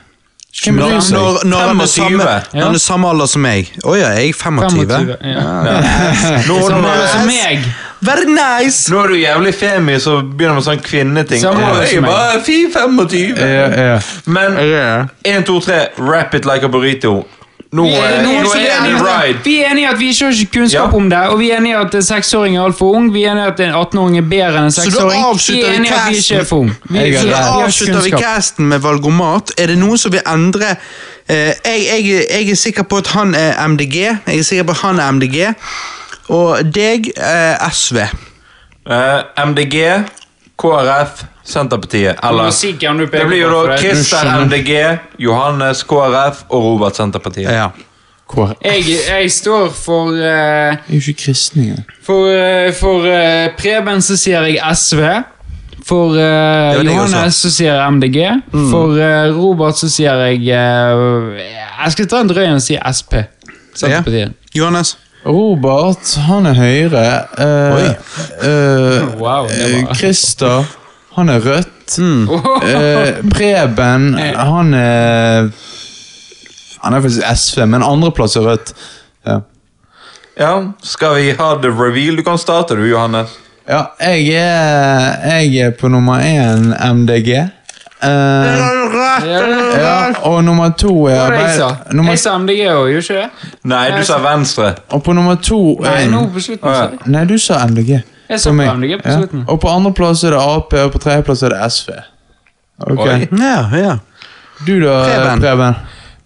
Når, 0.66 0.74
når, 1.14 1.46
når 1.46 1.58
han 1.58 1.80
er 1.80 1.86
25. 1.86 1.88
samme, 1.88 2.24
når 2.54 2.66
han 2.66 2.76
er 2.76 2.82
samme 2.82 3.10
alder 3.14 3.28
som 3.30 3.44
meg. 3.46 3.70
Å 3.86 3.94
ja, 3.96 4.10
jeg 4.18 4.32
er 4.32 4.34
25. 4.34 4.80
25, 4.82 5.12
ja. 5.30 5.44
Nå, 6.50 6.58
nå, 6.58 6.80
alder 6.90 7.12
som 7.14 7.30
meg. 7.30 7.68
Very 8.02 8.26
nice! 8.32 8.88
nå 8.92 9.02
er 9.04 9.08
du 9.12 9.16
jævlig 9.20 9.52
femi, 9.60 9.98
så 10.00 10.20
begynner 10.24 10.56
med 10.60 10.64
sånn 10.64 10.80
kvinneting. 10.86 11.42
Samme 11.42 11.66
Å, 11.66 11.72
alder 11.74 11.84
jeg 11.84 11.98
som 11.98 12.06
er 12.06 12.14
bare 12.14 12.40
4-25. 12.46 13.42
Ja, 13.44 13.68
ja. 13.90 13.98
Men 14.26 14.56
Ja. 14.70 14.86
1, 15.28 15.44
2, 15.50 15.60
3, 15.68 15.80
wrap 16.00 16.34
it 16.40 16.46
like 16.48 16.64
a 16.64 16.70
burrito. 16.72 17.26
Nå 17.72 17.84
Vi 17.86 17.92
er, 17.94 18.02
er 18.16 18.24
noen 18.26 18.40
nå 18.42 18.50
som 18.50 18.58
er 18.58 18.64
er 18.64 18.70
det 18.70 18.78
enige 18.80 18.90
en 18.90 19.00
om 19.00 19.06
det. 19.06 19.18
ride. 19.24 19.42
vi 19.46 19.52
er 19.62 19.68
enige 19.70 19.84
i 19.84 19.90
at 19.92 20.00
vi 20.00 20.08
ikke 20.10 20.26
har 20.26 20.32
ikke 20.40 20.52
kunnskap 20.56 20.90
Ja. 20.94 20.98
om 20.98 21.10
det, 21.12 21.20
og 21.30 21.36
vi 21.40 21.50
er 21.52 21.58
enige 21.60 21.76
i 21.76 21.82
at 21.82 21.96
en 22.00 22.02
seksåring 22.08 22.56
er 22.58 22.64
altfor 22.64 22.96
ung. 22.98 23.12
Vi 23.14 23.24
er 23.24 23.32
enige 23.36 23.46
i 23.46 23.52
at 23.52 23.60
en 23.60 23.76
18-åring 23.82 24.18
er 24.18 24.26
bedre 24.32 24.56
enn 24.58 24.64
en 24.64 24.74
da 24.74 24.82
seksåring. 24.82 25.12
Vi 25.20 25.28
avslutter 25.28 25.68
er 25.68 25.70
vi 25.70 25.76
enige 25.78 25.92
i 25.92 26.00
at 26.00 26.10
vi 26.10 26.18
ikke 26.24 26.40
er 26.40 26.48
for 26.50 26.58
ung. 26.64 26.72
Vi, 26.90 26.98
er 26.98 27.06
vi, 27.12 27.18
Så 27.20 27.24
vi 27.28 27.30
da 27.30 27.36
har 27.36 27.60
ikke 27.60 27.66
avslutter 27.68 28.02
vi 28.02 28.10
kunnskap. 28.10 28.34
casten 28.34 28.68
med 28.74 28.80
valgomat. 28.88 29.52
Er 29.60 29.68
det 29.68 29.78
noen 29.78 29.98
som 30.02 30.12
vil 30.12 30.22
endre 30.26 30.72
eh, 31.30 31.54
jeg, 31.62 31.86
jeg, 31.86 32.26
jeg 32.32 32.50
er 32.50 32.56
sikker 32.56 32.84
på 32.90 32.98
at 33.04 33.08
han 33.14 33.36
er 33.36 33.54
MDG. 33.68 33.96
Jeg 34.26 34.40
er 34.40 34.44
sikker 34.50 34.64
på 34.64 34.72
at 34.72 34.78
han 34.88 35.00
er 35.00 35.12
MDG. 35.12 35.38
Og 36.30 36.72
deg 36.74 37.10
eh, 37.18 37.70
SV. 37.74 38.04
Eh, 38.90 39.46
MDG, 39.46 39.76
KrF, 40.60 41.24
Senterpartiet. 41.50 42.20
Eller 42.24 42.52
Det 42.52 43.26
blir 43.28 43.42
jo 43.42 43.52
da 43.66 43.78
Christer 43.78 44.30
MDG, 44.46 44.74
Johannes 45.26 45.84
KrF 45.90 46.44
og 46.50 46.64
Robert 46.64 47.00
Senterpartiet. 47.00 47.50
Ja. 47.52 47.70
Jeg, 48.62 48.84
jeg 49.10 49.32
står 49.34 49.72
for 49.74 50.12
eh, 50.14 50.22
Jeg 50.22 50.78
er 50.78 50.94
jo 50.94 51.02
ikke 51.02 51.24
kristen 51.24 51.64
engang. 51.64 51.86
For, 52.06 52.28
eh, 52.30 52.70
for 52.78 53.08
eh, 53.10 53.50
Preben 53.58 54.04
så 54.06 54.18
sier 54.22 54.46
jeg 54.46 54.62
SV. 54.78 55.02
For 55.90 56.14
eh, 56.14 56.22
var 56.22 56.84
det 56.84 56.92
jeg 56.92 56.94
Johannes 56.94 57.40
så 57.42 57.50
sier 57.56 57.74
jeg 57.74 57.96
MDG. 57.96 58.20
For 58.54 59.02
eh, 59.02 59.34
Robert 59.34 59.82
så 59.82 59.90
sier 59.90 60.22
jeg 60.28 60.46
eh, 60.54 61.42
Jeg 61.42 61.96
skal 61.96 62.12
ta 62.12 62.22
en 62.22 62.30
drøy 62.30 62.46
og 62.52 62.62
si 62.62 62.78
SP. 62.78 63.24
Senterpartiet. 63.74 64.38
Johannes? 64.54 64.94
Robert, 65.26 66.14
han 66.28 66.48
er 66.48 66.56
høyre. 66.56 67.04
Oi. 67.76 67.88
Uh, 68.40 68.46
uh, 68.46 69.16
Wow, 69.22 69.50
Christer, 69.94 70.64
han 71.18 71.30
er 71.30 71.44
rødt. 71.46 71.76
Eh, 71.90 73.16
Preben, 73.34 74.12
han 74.52 74.74
er 74.78 75.48
Han 76.84 76.94
er 76.94 77.02
faktisk 77.02 77.24
SV, 77.34 77.64
men 77.66 77.82
andreplass 77.84 78.36
er 78.38 78.46
rødt. 78.46 78.74
Ja. 79.26 79.40
Ja, 80.40 80.52
Skal 80.86 81.16
vi 81.18 81.32
ha 81.40 81.48
the 81.64 81.72
reveal? 81.74 82.16
Du 82.16 82.24
kan 82.24 82.38
starte, 82.38 82.78
du, 82.78 82.86
Johannes. 82.86 83.34
ja, 83.68 83.82
jeg 84.00 84.30
er 84.38 85.42
Jeg 85.42 85.58
er 85.66 85.72
på 85.72 85.88
nummer 85.90 86.22
én 86.22 86.70
MDG. 86.94 87.50
Eh, 88.02 89.80
ja, 89.80 90.14
og 90.24 90.44
nummer 90.44 90.70
to 90.78 91.06
er 91.08 91.16
Hva? 91.18 91.26
Arbeid- 91.28 91.94
nummer, 91.94 92.12
Jeg 92.12 92.20
sa 92.20 92.38
MDG 92.38 92.62
òg, 92.72 92.86
gjorde 92.94 93.04
ikke 93.04 93.14
det? 93.14 93.30
Nei, 93.64 93.92
du 93.98 94.04
sa 94.08 94.18
Venstre. 94.24 94.70
Og 94.96 95.04
på 95.04 95.14
nummer 95.14 95.36
to 95.36 95.60
Nei, 95.82 95.96
er 96.06 96.10
nå 96.12 96.22
på 96.34 96.40
slutten. 96.40 96.76
Sa 96.76 96.86
jeg. 96.90 97.00
Nei, 97.12 97.26
du 97.26 97.38
sa 97.38 97.60
MDG. 97.68 98.04
Jeg 98.30 98.40
sa 98.40 98.50
For 98.50 98.54
meg. 98.56 98.70
MDG 98.78 99.02
på 99.02 99.10
Ja. 99.10 99.18
slutten. 99.18 99.44
Og 99.48 99.60
på 99.62 99.68
andreplass 99.70 100.24
er 100.24 100.30
det 100.30 100.40
Ap, 100.40 100.74
og 100.74 100.92
på 100.94 101.00
tredjeplass 101.00 101.44
er 101.44 101.50
det 101.50 101.72
SV. 101.72 101.90
Ok. 102.88 103.00
Oi. 103.00 103.28
Ja, 103.32 103.70
ja. 103.74 103.98
Du 104.66 104.80
da, 104.80 105.04
Preben. 105.04 105.40
Preben? 105.42 105.76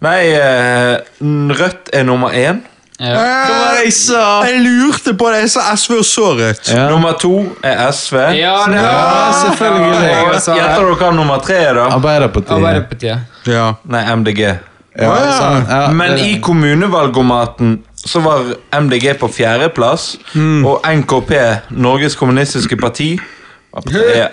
Nei, 0.02 0.20
eh, 0.32 0.98
Rødt 1.22 1.90
er 1.92 2.02
nummer 2.04 2.28
én. 2.30 2.60
Jeg 3.00 3.92
sa? 3.92 4.42
Jeg 4.46 4.60
lurte 4.62 5.14
på 5.18 5.30
det. 5.32 5.40
Jeg 5.44 5.50
sa 5.50 5.64
SV 5.76 5.96
og 5.98 6.04
så 6.06 6.26
rødt. 6.38 6.68
Ja. 6.70 6.84
Nummer 6.92 7.16
to 7.18 7.32
er 7.62 7.90
SV. 7.90 8.14
Ja, 8.38 8.54
det 8.70 8.78
Ja, 8.78 8.92
var 8.92 9.32
selvfølgelig. 9.40 10.02
Gjetter 10.44 10.84
dere 10.84 10.94
hva 11.00 11.10
nummer 11.16 11.42
tre 11.42 11.56
er, 11.64 11.74
da? 11.74 11.88
Arbeiderpartiet. 11.96 12.54
Arbeiderpartiet. 12.54 13.18
Ja. 13.50 13.66
Nei, 13.90 14.04
MDG. 14.16 14.40
Ja, 14.94 15.14
ja. 15.66 15.88
Men 15.90 16.18
i 16.22 16.36
kommunevalgomaten 16.40 17.80
så 18.04 18.20
var 18.22 18.44
MDG 18.80 19.14
på 19.18 19.26
fjerdeplass, 19.32 20.12
og 20.64 20.84
NKP, 20.86 21.32
Norges 21.70 22.14
kommunistiske 22.20 22.76
parti, 22.78 23.16
var 23.74 23.82
på 23.82 23.90
tredje. 23.90 24.28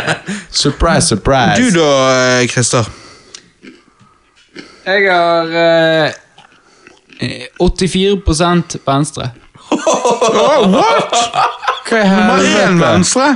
Surprise, 0.64 1.06
surprise. 1.08 1.56
Du 1.62 1.78
da, 1.78 1.88
eh, 2.42 2.46
Christer? 2.52 2.84
Jeg 4.84 5.06
har 5.08 5.54
eh, 5.56 6.10
84 7.60 8.80
Venstre. 8.86 9.30
what? 10.70 11.14
Hva 11.88 11.98
er 12.00 12.10
Nummer 12.10 12.48
én? 12.64 12.78
Venstre? 12.80 13.28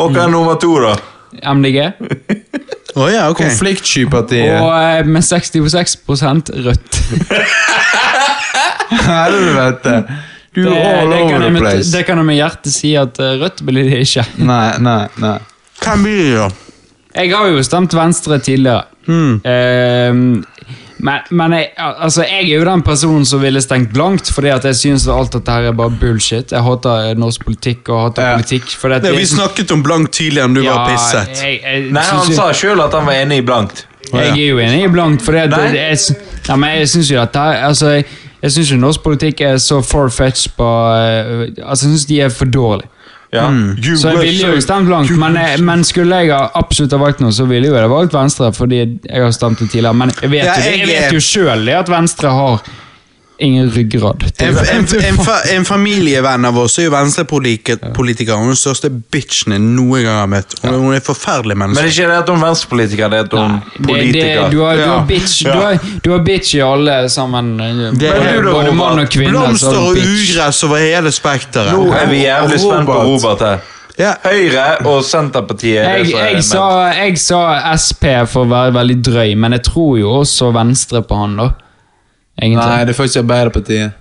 Og 0.00 0.12
hva 0.14 0.24
er 0.26 0.32
nummer 0.32 0.54
to, 0.60 0.72
da? 0.82 0.94
MDG. 1.52 1.78
Oh, 2.96 3.08
ja, 3.12 3.28
ok. 3.30 3.40
Konfliktskypartiet. 3.44 4.60
Og 4.60 4.72
eh, 4.76 5.06
med 5.08 5.24
66 5.24 5.96
rødt. 6.66 7.00
Helvete. 9.06 10.02
Du 10.54 10.62
Det, 10.66 10.72
er 10.76 10.98
all 11.00 11.12
over 11.12 11.38
the 11.38 11.44
the 11.44 11.50
med, 11.50 11.60
place. 11.62 11.92
det 11.96 12.04
kan 12.06 12.18
jeg 12.20 12.26
med 12.28 12.36
hjertet 12.36 12.74
si 12.74 12.90
at 13.00 13.18
eh, 13.24 13.38
rødt 13.40 13.62
blir 13.64 13.88
det 13.88 14.02
ikke. 14.04 14.24
Nei, 14.50 14.76
nei, 14.84 15.06
nei. 15.22 15.38
Hvem 15.82 16.02
blir 16.04 16.18
det, 16.20 16.34
da? 16.42 16.48
Jeg 17.22 17.32
har 17.36 17.48
jo 17.52 17.62
stemt 17.64 17.94
Venstre 17.96 18.38
tidligere. 18.40 18.84
Hmm. 19.06 19.40
Ehm, 19.48 20.44
men 21.02 21.20
men 21.30 21.52
jeg, 21.56 21.68
altså, 21.78 22.22
jeg 22.22 22.44
er 22.46 22.58
jo 22.60 22.64
den 22.68 22.82
personen 22.86 23.24
som 23.26 23.40
ville 23.42 23.60
stengt 23.62 23.92
blankt, 23.94 24.30
fordi 24.34 24.48
at 24.54 24.64
jeg 24.68 24.76
syns 24.78 25.08
alt 25.10 25.32
dette 25.34 25.50
her 25.56 25.68
er 25.72 25.76
bare 25.76 25.90
bullshit. 26.00 26.52
Jeg 26.54 26.62
hater 26.62 27.08
eh, 27.10 27.14
norsk 27.18 27.44
politikk 27.48 27.88
og 27.90 28.04
hater 28.06 28.22
Ja. 28.28 28.34
politikk. 28.38 28.70
fordi 28.78 28.94
at 29.00 29.04
Ja, 29.10 29.12
vi 29.16 29.26
snakket 29.26 29.72
om 29.74 29.82
blankt 29.82 30.12
tidligere, 30.14 30.48
men 30.48 30.62
du 30.62 30.68
var 30.68 30.86
pisset. 30.88 31.42
Jeg, 31.42 31.60
jeg, 31.62 31.88
Nei, 31.92 32.02
han 32.06 32.32
sa 32.32 32.52
sjøl 32.54 32.80
at 32.86 32.94
han 32.94 33.06
var 33.06 33.18
enig 33.18 33.38
i 33.42 33.46
blankt. 33.46 33.86
Jeg 34.12 34.30
er 34.30 34.46
jo 34.46 34.58
enig 34.62 34.84
i 34.84 34.88
blankt, 34.92 35.22
for 35.24 35.32
Nei. 35.32 35.68
jeg, 35.74 35.98
ja, 36.48 36.56
men 36.56 36.78
jeg 36.78 36.88
syns 36.88 37.10
jo 37.10 37.20
at 37.22 37.32
det, 37.34 37.40
er- 37.42 37.66
altså, 37.68 37.88
jeg, 37.96 38.04
jeg 38.42 38.52
synes 38.52 38.70
jo 38.72 38.76
norsk 38.76 39.02
politikk 39.02 39.40
er 39.40 39.56
så 39.62 39.80
far-fetched 39.82 40.52
på 40.56 40.66
uh, 40.66 41.46
Altså, 41.66 41.86
jeg 41.88 41.96
syns 41.96 42.04
de 42.10 42.20
er 42.20 42.28
for 42.28 42.44
dårlige. 42.44 42.88
Ja. 43.32 43.46
You 43.48 43.96
Så 43.96 44.10
jeg 44.12 44.26
ville 44.26 44.52
jo 44.52 44.60
stemt 44.60 44.90
blankt, 44.90 45.14
men, 45.16 45.38
men 45.64 45.84
skulle 45.88 46.18
jeg 46.20 46.36
absolutt 46.36 46.92
ha 46.92 47.00
valgt 47.00 47.22
noe, 47.24 47.32
så 47.32 47.46
ville 47.48 47.70
jo 47.70 47.76
jeg 47.78 47.86
ha 47.86 47.88
valgt 47.88 48.12
Venstre, 48.12 48.50
fordi 48.52 48.82
jeg 48.82 49.24
har 49.24 49.32
stemt 49.32 49.62
det 49.62 49.70
tidligere. 49.72 49.96
Men 49.96 50.12
jeg 50.20 50.32
vet, 50.34 50.50
jo, 50.52 50.72
jeg 50.82 50.88
vet 50.90 51.16
jo 51.16 51.22
sjøl 51.24 51.70
at 51.72 51.88
Venstre 51.88 52.32
har 52.36 52.60
ingen 53.42 53.68
ryggrad. 53.74 54.22
En, 54.42 54.56
en, 54.58 54.86
en, 55.08 55.18
fa- 55.26 55.42
en 55.54 55.64
familievenn 55.68 56.44
av 56.48 56.58
oss 56.62 56.78
er 56.78 56.86
jo 56.88 56.92
venstrepolitiker. 56.94 58.36
Hun 58.38 58.50
er 58.50 58.54
den 58.54 58.60
største 58.60 58.90
bitchen 59.12 59.56
jeg 59.56 59.62
noen 59.64 60.04
gang 60.06 60.20
har 60.22 60.30
møtt. 60.30 60.56
Hun, 60.62 60.76
hun 60.84 60.92
er 60.94 61.00
et 61.02 61.08
forferdelig 61.08 61.56
Men 61.58 61.74
det 61.76 61.82
er 61.84 61.90
ikke 61.92 62.08
det 62.12 62.18
at 62.22 62.32
hun 62.32 62.38
er 62.40 62.46
venstrepolitiker, 62.48 63.12
det 63.12 63.18
er 63.20 63.26
at 63.28 63.36
hun 63.38 63.56
er 63.56 63.58
det, 63.76 63.86
politiker. 63.90 64.48
du, 64.54 64.58
har, 64.64 64.80
du, 64.82 64.86
har 64.92 65.04
bitch, 65.10 65.36
du, 65.44 65.50
har, 65.52 65.90
du 66.06 66.10
har 66.14 66.24
bitch 66.26 66.54
i 66.58 66.62
alle 66.66 66.96
sammen. 67.12 67.52
Det 67.58 68.08
er- 68.08 68.40
både, 68.42 68.54
både 68.54 68.72
mann 68.78 69.02
og 69.04 69.10
kvinne. 69.12 69.34
Blomster 69.36 69.76
og 69.82 69.98
ugress 69.98 70.62
over 70.66 70.80
hele 70.82 71.12
spekteret. 71.12 71.72
Nå 71.76 71.90
er 71.92 72.08
vi 72.10 72.24
jævlig 72.24 72.60
spent 72.62 72.86
på 72.88 73.02
Robert. 73.10 73.46
Her. 73.48 73.68
Ja. 73.98 74.14
Høyre 74.24 74.86
og 74.88 75.02
Senterpartiet 75.04 75.82
er 75.84 75.98
Jeg, 76.00 76.12
jeg, 76.16 76.44
sa, 76.46 76.62
jeg 76.96 77.18
sa 77.20 77.40
SP 77.76 78.06
for 78.30 78.46
å 78.46 78.48
være 78.48 78.72
veldig 78.78 78.96
drøy, 79.04 79.34
men 79.36 79.52
jeg 79.58 79.66
tror 79.68 79.98
jo 80.00 80.14
også 80.22 80.48
Venstre 80.56 81.02
på 81.04 81.18
han, 81.20 81.36
da. 81.36 81.50
Egentlig. 82.40 82.64
Nei, 82.68 82.84
det 82.84 82.94
er 82.94 82.98
faktisk 82.98 83.20
Arbeiderpartiet. 83.22 83.98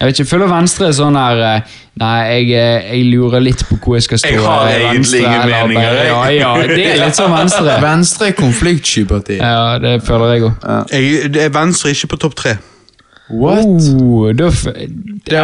Jeg 0.00 0.08
vet 0.08 0.18
ikke, 0.18 0.30
føler 0.30 0.48
Venstre 0.48 0.86
er 0.88 0.94
sånn 0.96 1.16
her 1.20 1.40
eh, 1.44 1.72
Nei, 2.00 2.14
jeg, 2.24 2.44
eh, 2.56 2.86
jeg 2.96 3.08
lurer 3.12 3.42
litt 3.44 3.60
på 3.68 3.76
hvor 3.82 3.98
jeg 3.98 4.06
skal 4.06 4.20
stå. 4.22 4.30
Jeg 4.32 4.40
har 4.40 4.68
eh, 4.70 4.84
egentlig 4.88 5.20
ingen 5.20 5.50
meninger, 5.50 5.98
Ja, 6.08 6.20
ja, 6.32 6.52
det 6.70 6.86
er 6.94 7.02
litt 7.02 7.18
sånn 7.18 7.34
Venstre. 7.34 7.74
Venstre 7.84 8.30
er 8.30 8.36
konfliktskypartiet. 8.38 9.42
Ja, 9.44 9.76
det 9.82 9.98
føler 10.06 10.32
jeg 10.34 10.46
òg. 10.48 10.64
Ja. 10.64 10.78
det 11.36 11.44
er 11.44 11.52
Venstre 11.52 11.92
ikke 11.92 12.14
på 12.14 12.20
topp 12.24 12.38
tre. 12.40 12.54
What? 13.30 13.68
Oh, 14.00 14.30
da 14.34 14.48
f- 14.48 14.70
er 14.72 14.88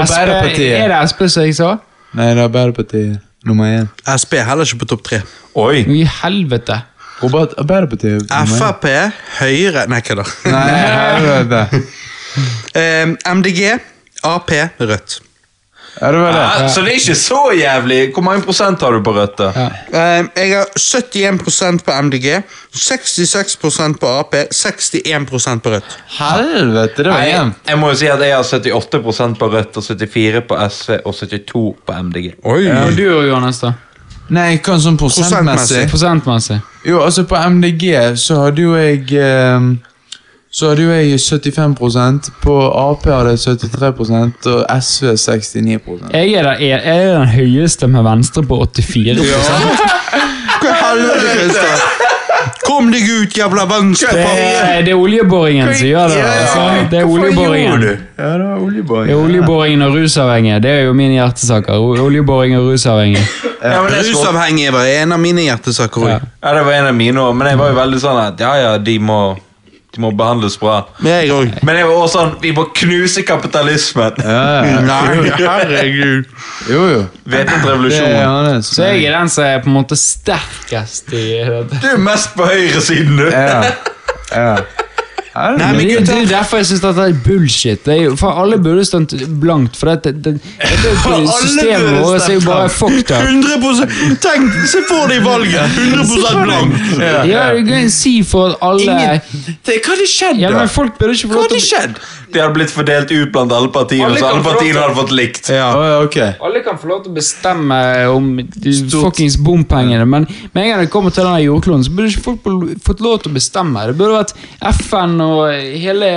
Arbeiderpartiet. 0.01 0.73
Er 0.81 0.89
det 0.95 1.03
Sp 1.13 1.21
som 1.31 1.45
jeg 1.47 1.55
sa? 1.61 1.75
Nei, 2.17 2.31
det 2.33 2.41
er 2.41 2.45
Arbeiderpartiet. 2.49 3.21
nummer 3.47 3.69
én. 3.69 3.87
Sp 4.19 4.41
er 4.41 4.49
heller 4.49 4.65
ikke 4.67 4.81
på 4.87 4.89
topp 4.95 5.05
tre. 5.07 5.21
Oi! 5.55 5.85
I 5.85 6.01
helvete. 6.23 6.81
Robert, 7.23 7.55
Arbeiderpartiet 7.59 8.27
er. 8.31 8.51
Frp, 8.51 8.89
Høyre 9.41 9.87
Nei, 9.89 10.01
kødda. 10.05 10.27
Nei, 10.53 11.45
det. 11.53 11.67
Eh, 12.77 13.07
MDG, 13.33 13.79
Ap, 14.29 14.51
Rødt. 14.77 15.15
Ja, 16.01 16.11
det 16.13 16.19
var 16.19 16.33
det. 16.33 16.41
Ja, 16.63 16.69
så 16.69 16.83
det 16.85 16.91
er 16.93 16.99
ikke 17.01 17.15
så 17.17 17.39
jævlig. 17.57 18.01
Hvor 18.13 18.23
mange 18.27 18.43
prosent 18.45 18.83
har 18.85 18.93
du 18.93 19.01
på 19.05 19.15
Rødt? 19.17 19.39
da? 19.39 19.47
Ja. 19.57 20.19
Eh, 20.19 20.27
jeg 20.37 20.59
har 20.59 20.67
71% 20.77 21.85
på 21.87 21.93
MDG, 22.03 22.27
66% 22.77 23.97
på 24.03 24.11
Ap, 24.19 24.35
61% 24.53 25.65
på 25.65 25.73
Rødt. 25.73 25.97
Helvete, 26.19 27.03
det 27.03 27.13
var 27.13 27.25
jevnt. 27.25 27.57
jeg 27.69 27.79
må 27.79 27.89
jo 27.89 27.99
si 28.03 28.13
at 28.13 28.21
jeg 28.21 28.37
har 28.37 28.45
78% 28.45 29.41
på 29.41 29.51
Rødt, 29.57 29.77
og 29.77 29.85
74 29.85 30.45
på 30.49 30.61
SV 30.69 31.01
og 31.05 31.15
72 31.15 31.67
på 31.87 31.99
MDG. 32.03 32.33
Oi. 32.45 32.63
Og 32.85 32.97
du 32.97 33.05
og 33.17 33.29
Johannes, 33.29 33.65
da? 33.65 33.73
Nei, 34.29 34.57
hva 34.59 34.77
sånn 34.83 35.01
prosentmessig? 35.01 35.87
Prosentmessig. 35.89 36.61
Jo, 36.87 37.01
altså 37.03 37.25
på 37.27 37.37
MDG 37.51 37.89
så 38.19 38.41
hadde 38.45 38.63
jo 38.63 38.77
jeg 38.79 39.13
eh, 39.19 39.61
Så 40.53 40.69
hadde 40.71 40.83
jo 40.87 40.93
jeg 40.95 41.19
75% 41.21 42.31
På 42.43 42.57
Ap 42.71 43.05
hadde 43.11 43.35
jeg 43.35 43.59
73 43.59 44.47
og 44.47 44.83
SV 44.83 45.17
69 45.17 46.15
Jeg 46.15 46.33
er, 46.33 46.43
der, 46.43 46.63
jeg 46.63 46.81
er 46.85 47.19
den 47.19 47.29
høyeste 47.35 47.89
med 47.91 48.07
Venstre 48.07 48.43
på 48.47 48.63
84 48.77 49.19
Hva 50.63 50.73
i 50.73 50.81
helvete, 50.81 51.37
Christer? 51.41 51.96
Kom 52.65 52.89
deg 52.91 53.05
ut, 53.05 53.37
jævla 53.37 53.65
det, 53.67 53.75
venstreparti! 53.75 54.47
er, 54.47 54.83
det 54.87 54.93
er 54.95 55.01
oljeboringen 55.01 55.73
som 55.75 55.87
gjør 55.87 56.15
det. 56.15 56.23
Altså. 56.25 56.63
Det 56.91 57.01
er 57.01 57.11
oljeboringen. 57.11 57.85
Ja, 58.17 58.31
det 58.33 58.47
var 58.47 58.63
oljeboringen. 58.65 59.09
Det 59.11 59.17
er 59.17 59.25
oljeboringen 59.25 59.83
og 59.87 59.99
rusavhengige. 59.99 60.61
Det 60.65 60.71
er 60.71 60.87
jo 60.89 60.95
mine 60.97 61.19
hjertesaker. 61.19 61.85
Oljeboring 62.07 62.57
og 62.59 62.71
rusavhengige. 62.71 63.27
Ja, 63.63 63.81
Rusavhengige 63.83 64.73
var 64.73 64.87
en 64.87 65.13
av 65.13 65.21
mine 65.21 65.43
hjertesaker 65.47 66.05
òg. 66.05 66.11
Ja. 66.11 66.21
ja, 66.43 66.55
det 66.59 66.65
var 66.67 66.79
en 66.79 66.89
av 66.91 66.95
mine 66.97 67.23
òg, 67.23 67.35
men 67.37 67.51
jeg 67.51 67.61
var 67.61 67.73
jo 67.73 67.79
veldig 67.81 68.01
sånn 68.03 68.21
at 68.23 68.43
ja, 68.43 68.53
ja, 68.63 68.73
de 68.79 68.97
må, 69.03 69.21
må 70.03 70.11
behandles 70.17 70.57
bra. 70.61 70.81
Jeg 71.05 71.31
òg. 71.35 71.59
Men 71.67 71.81
jeg 71.81 71.89
var 71.89 72.01
også 72.03 72.19
sånn 72.19 72.33
vi 72.43 72.53
må 72.57 72.67
knuse 72.77 73.25
kapitalismen. 73.27 74.23
Ja, 74.23 74.45
ja. 74.67 74.81
Nei, 74.91 75.31
herregud. 75.41 76.33
Jo, 76.71 76.87
jo. 76.93 77.03
Væpnet 77.27 77.67
Det 77.67 78.01
er 78.01 78.49
det. 78.49 78.57
Så 78.69 78.89
jeg 78.91 79.05
er 79.09 79.19
den 79.19 79.33
som 79.33 79.45
er 79.45 79.61
på 79.65 79.71
en 79.73 79.79
måte 79.79 79.99
sterkest 80.01 81.13
i 81.13 81.27
dette. 81.45 81.83
Du 81.83 81.89
er 81.95 82.03
mest 82.03 82.35
på 82.37 82.49
høyresiden, 82.49 83.17
du. 83.21 83.29
Ja. 83.31 83.63
ja. 84.33 84.51
Nei, 85.37 85.73
Men 85.77 85.89
det, 85.89 85.97
det 86.09 86.15
er 86.17 86.29
derfor 86.31 86.61
jeg 86.63 86.69
syns 86.71 86.83
dette 86.85 87.07
er 87.11 87.17
bullshit. 87.25 87.83
Det 87.85 87.93
er 87.93 88.03
jo, 88.07 88.15
for 88.17 88.39
Alle 88.41 88.57
burde 88.63 88.85
stått 88.89 89.13
blankt, 89.43 89.77
for 89.77 89.93
det, 89.93 90.15
det, 90.25 90.37
det, 90.83 90.93
systemet 91.03 91.99
vårt 92.01 92.29
er 92.29 92.39
jo 92.39 92.45
bare 92.47 92.71
fucked 92.73 93.13
up. 93.13 93.27
100 93.27 94.17
Tenk, 94.25 94.57
Se 94.71 94.83
for 94.89 95.11
deg 95.13 95.25
valget! 95.27 95.77
100 95.77 96.45
blankt! 96.45 96.87
Ja, 97.29 97.49
du 97.57 97.65
kan 97.69 97.91
si 97.93 98.15
for 98.27 98.55
at 98.55 98.63
alle 98.65 98.97
Det, 99.67 99.81
hva 99.83 99.93
hadde 99.93 100.09
skjedd, 100.11 100.41
Ja, 100.41 100.53
da? 100.55 100.63
men 100.63 100.73
Folk 100.73 100.97
burde 101.01 101.17
ikke 101.17 101.29
få 101.29 101.35
Hva 101.35 101.43
lov 101.43 101.51
hadde 101.51 101.61
til 101.61 101.77
å? 101.77 102.16
De 102.33 102.41
hadde 102.41 102.55
blitt 102.57 102.71
fordelt 102.75 103.11
ut 103.13 103.31
blant 103.33 103.53
alle 103.55 103.69
partiene, 103.73 104.09
Alle 104.09 104.19
så 104.19 104.27
alle 104.33 104.43
partiene 104.43 104.81
hadde 104.83 104.97
fått 104.99 105.13
likt. 105.15 105.49
Ja. 105.55 105.69
Ja. 106.17 106.33
Alle 106.43 106.63
kan 106.67 106.79
få 106.79 106.89
lov 106.91 107.05
til 107.05 107.13
å 107.13 107.17
bestemme 107.17 107.79
om 108.11 108.33
de 108.41 108.73
fuckings 108.91 109.37
bompengene, 109.39 110.05
men 110.07 110.27
med 110.53 110.63
en 110.65 110.71
gang 110.73 110.81
det 110.85 110.91
kommer 110.91 111.15
til 111.15 111.25
denne 111.25 111.45
jordkloden, 111.45 111.85
så 111.87 111.95
burde 111.95 112.11
ikke 112.11 112.25
folk 112.27 112.43
få- 112.43 112.77
fått 112.91 113.01
lov 113.07 113.23
til 113.23 113.31
å 113.31 113.35
bestemme. 113.39 113.87
Det 113.87 113.97
burde 114.01 114.19
vært 114.19 114.35
FN 114.83 115.21
og 115.21 115.51
hele 115.87 116.13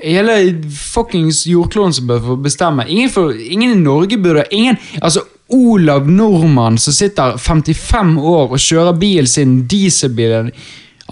Hele 0.00 0.34
fuckings 0.72 1.42
jordkloden 1.46 1.92
som 1.92 2.06
bør 2.08 2.20
få 2.24 2.36
bestemme. 2.40 2.86
Ingen, 2.88 3.10
for, 3.12 3.34
ingen 3.36 3.74
i 3.74 3.80
Norge 3.82 4.16
burde 4.16 4.46
Ingen 4.50 4.78
Altså, 5.02 5.20
Olav 5.52 6.06
Nordmann 6.08 6.78
som 6.80 6.94
sitter 6.96 7.36
55 7.36 8.14
år 8.18 8.54
og 8.54 8.62
kjører 8.62 8.96
bilen 8.98 9.28
sin, 9.28 9.58
dieselbilen 9.68 10.48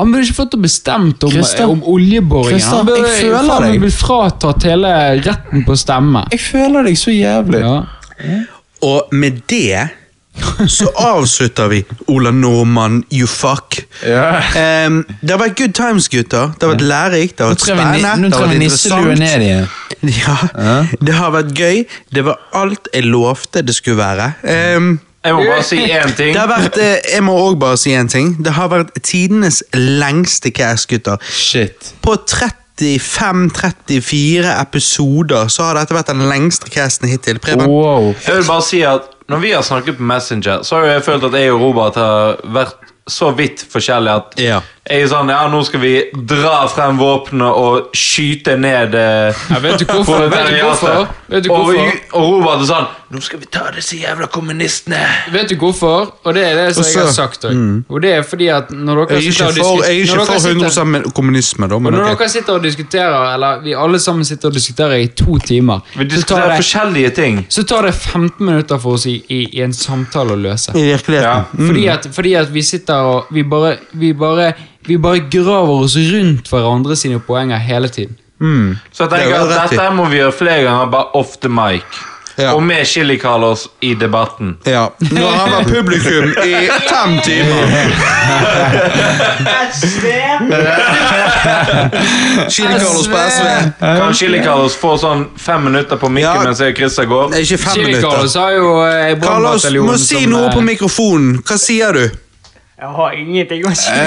Han 0.01 0.13
burde 0.15 0.27
ikke 0.27 0.39
fått 0.41 0.57
bestemme 0.63 1.13
om, 1.13 1.31
Christian, 1.35 1.75
om 1.77 1.85
oljeboringen. 1.95 2.57
Christian, 2.57 2.81
Han 2.83 2.91
burde 2.91 3.09
jeg 3.13 3.29
føler 3.29 3.67
deg. 3.67 3.81
blitt 3.85 3.99
fratatt 4.01 4.67
hele 4.69 4.93
retten 5.21 5.65
på 5.67 5.77
å 5.77 5.81
stemme. 5.81 6.25
Jeg 6.35 6.45
føler 6.49 6.89
deg 6.89 6.99
så 7.01 7.15
jævlig. 7.15 7.63
Ja. 7.65 8.41
Og 8.87 9.13
med 9.13 9.43
det 9.51 9.89
så 10.69 10.87
avslutter 10.97 11.69
vi 11.69 11.85
Ola 12.07 12.31
Nordmann, 12.31 13.03
you 13.13 13.27
fuck. 13.27 13.81
Yeah. 14.07 14.87
Um, 14.87 15.03
det 15.21 15.35
har 15.35 15.41
vært 15.43 15.59
good 15.59 15.75
times, 15.77 16.09
gutter. 16.09 16.53
Det 16.57 16.67
har 16.67 16.75
vært 16.75 16.87
lærerikt, 16.87 17.37
det 17.37 17.45
har 17.45 17.55
vært 17.55 17.67
spennende, 17.67 18.15
nå 18.23 18.31
det 18.31 18.33
har 18.33 18.39
tror 18.39 18.47
jeg 18.47 18.55
vært 18.55 18.65
nisselue 18.65 19.19
ned 19.21 19.47
igjen. 19.49 19.69
Ja, 20.01 20.37
det 20.97 21.15
har 21.19 21.35
vært 21.35 21.51
gøy. 21.59 21.83
Det 22.15 22.25
var 22.25 22.41
alt 22.57 22.89
jeg 22.95 23.11
lovte 23.11 23.61
det 23.67 23.75
skulle 23.77 24.01
være. 24.01 24.31
Em, 24.49 24.95
Jeg 25.25 25.35
må 25.37 25.43
bare 25.45 25.63
si 25.73 25.77
én 25.85 26.15
ting. 26.17 26.33
det 26.33 26.41
har 26.41 26.49
vært, 26.49 26.77
eh, 26.81 26.97
jeg 27.15 27.23
må 27.27 27.33
også 27.37 27.59
bare 27.61 27.77
si 27.77 27.93
en 27.93 28.09
ting. 28.09 28.37
Det 28.45 28.53
har 28.57 28.69
vært 28.73 28.95
tidenes 29.05 29.63
lengste 29.77 30.51
cast, 30.57 30.89
gutter. 30.89 31.17
Shit. 31.31 31.93
På 32.03 32.15
35-34 33.21 34.61
episoder 34.61 35.49
så 35.53 35.63
har 35.69 35.75
dette 35.81 35.95
vært 35.97 36.11
den 36.13 36.25
lengste 36.31 36.71
casten 36.73 37.09
hittil. 37.13 37.39
Preben? 37.43 37.67
Wow. 37.69 38.15
Jeg 38.27 38.41
vil 38.41 38.47
bare 38.49 38.65
si 38.67 38.81
at 38.87 39.03
Når 39.31 39.39
vi 39.45 39.51
har 39.55 39.63
snakket 39.63 39.95
på 40.01 40.03
Messenger, 40.03 40.63
så 40.67 40.81
har 40.81 40.85
jeg 40.97 41.03
følt 41.07 41.25
at 41.29 41.35
jeg 41.39 41.53
og 41.55 41.61
Robert 41.63 41.95
har 41.95 42.41
vært 42.51 42.81
så 43.07 43.29
vidt 43.39 43.63
forskjellige 43.71 44.15
at 44.17 44.41
Ja. 44.43 44.57
Jeg 44.91 45.07
er 45.07 45.11
sånn 45.13 45.31
Ja, 45.33 45.41
nå 45.53 45.63
skal 45.67 45.81
vi 45.83 45.95
dra 46.13 46.65
frem 46.71 46.99
våpenet 47.01 47.59
og 47.63 47.95
skyte 47.97 48.57
ned 48.61 48.95
eh, 48.99 49.43
Ja, 49.51 49.61
vet 49.63 49.83
du 49.83 49.87
hvorfor? 49.89 50.27
Vet 50.33 50.51
du 50.51 50.61
hvorfor? 50.65 51.07
Vet 51.31 51.45
du 51.47 51.51
hvorfor? 51.53 51.79
Og, 51.79 52.17
og 52.21 52.33
Robert 52.35 52.65
er 52.65 52.71
sånn 52.73 52.89
Nå 53.11 53.19
skal 53.27 53.41
vi 53.43 53.49
ta 53.51 53.65
disse 53.75 53.97
jævla 53.99 54.29
kommunistene. 54.31 55.01
Vet 55.35 55.51
du 55.51 55.57
hvorfor? 55.59 56.13
Og 56.23 56.35
det 56.37 56.45
er 56.47 56.53
det 56.61 56.77
som 56.77 56.85
jeg 56.87 57.01
har 57.03 57.09
sagt 57.11 57.43
òg. 57.49 57.57
Og 57.91 58.05
det 58.05 58.13
er 58.15 58.23
fordi 58.23 58.47
at 58.55 58.71
når 58.71 59.01
dere 59.01 59.17
Jeg 59.19 59.33
er 59.33 59.35
sitter 59.35 59.49
ikke 59.51 59.65
og 59.65 59.67
for, 59.67 59.81
diskuterer 59.81 59.91
jeg 59.91 59.97
er 59.97 60.05
ikke 60.05 60.13
for 60.13 60.31
dere 60.31 60.43
sitter- 60.45 60.85
100 60.85 60.85
med 60.93 61.09
kommunisme, 61.19 61.69
da, 61.73 61.79
men 61.83 61.97
når 61.97 62.05
okay. 62.05 62.21
dere 62.21 62.29
sitter 62.37 62.55
og 62.61 62.63
diskuterer, 62.69 63.35
eller 63.35 63.65
vi 63.65 63.75
alle 63.75 63.99
sammen 63.99 64.25
sitter 64.29 64.53
og 64.53 64.55
diskuterer 64.55 64.95
i 65.03 65.09
to 65.09 65.39
timer, 65.43 65.83
Vi 65.97 66.07
diskuterer 66.07 66.55
det, 66.55 66.61
forskjellige 66.63 67.11
ting. 67.19 67.43
så 67.51 67.67
tar 67.67 67.91
det 67.91 67.95
15 67.99 68.47
minutter 68.47 68.79
for 68.79 68.95
oss 68.95 69.07
i, 69.11 69.17
i, 69.29 69.41
i 69.59 69.65
en 69.67 69.75
samtale 69.75 70.39
å 70.39 70.43
løse. 70.47 70.71
I 70.79 70.87
virkeligheten. 70.93 71.27
Ja. 71.27 71.67
Fordi, 71.67 71.87
at, 71.97 72.09
fordi 72.15 72.35
at 72.35 72.55
vi 72.55 72.63
sitter 72.63 73.11
og 73.11 73.35
vi 73.35 73.43
bare, 73.43 73.77
vi 73.91 74.13
bare 74.15 74.53
Vi 74.87 74.97
bare 74.99 75.21
graver 75.31 75.85
oss 75.85 75.97
rundt 75.97 76.49
hverandre 76.51 76.97
sine 76.97 77.21
poenger 77.21 77.59
hele 77.61 77.89
tiden. 77.93 78.17
Så 78.93 79.05
jeg 79.05 79.07
er 79.07 79.17
tenker 79.17 79.49
det 79.51 79.59
at 79.59 79.71
dette 79.75 79.91
må 79.93 80.07
vi 80.09 80.17
gjøre 80.23 80.33
flere 80.33 80.63
ganger, 80.65 80.87
bare 80.95 81.13
off 81.21 81.37
the 81.43 81.49
mic. 81.53 81.85
Ja. 82.41 82.53
Og 82.55 82.63
med 82.63 82.87
Chili 82.87 83.19
Carlos 83.19 83.67
i 83.81 83.95
debatten. 83.95 84.55
Ja. 84.65 84.87
Nå 85.13 85.27
har 85.27 85.37
han 85.37 85.51
vært 85.59 85.69
publikum 85.75 86.31
i 86.47 86.69
fem 86.89 87.19
timer. 87.27 87.67
Chili 92.49 92.79
Carlos 92.79 93.09
på 93.09 93.17
SV. 93.17 93.47
Kan 93.81 94.15
Chili 94.15 94.41
Carlos 94.45 94.77
få 94.81 94.95
sånn 95.03 95.27
fem 95.37 95.65
minutter 95.69 95.97
på 96.01 96.09
mikken 96.09 96.31
Ja. 96.41 96.43
mens 96.45 96.61
jeg 96.63 96.73
og 96.73 96.77
Christer 96.81 97.05
går? 97.11 97.37
Ikke 97.43 97.59
fem 97.59 97.75
Chili 97.75 97.87
minutter. 97.87 98.09
Carlos 98.09 98.35
har 98.35 98.51
jo 98.57 98.73
eh, 98.87 99.21
Carlos, 99.21 99.71
må 99.85 99.99
si 100.01 100.27
noe 100.31 100.49
eh, 100.49 100.55
på 100.55 100.65
mikrofonen. 100.65 101.43
Hva 101.45 101.59
sier 101.61 101.93
du? 101.93 102.05
Jeg 102.81 102.89
har 102.97 103.13
ingenting 103.13 103.61
å 103.69 103.71
si. 103.77 103.93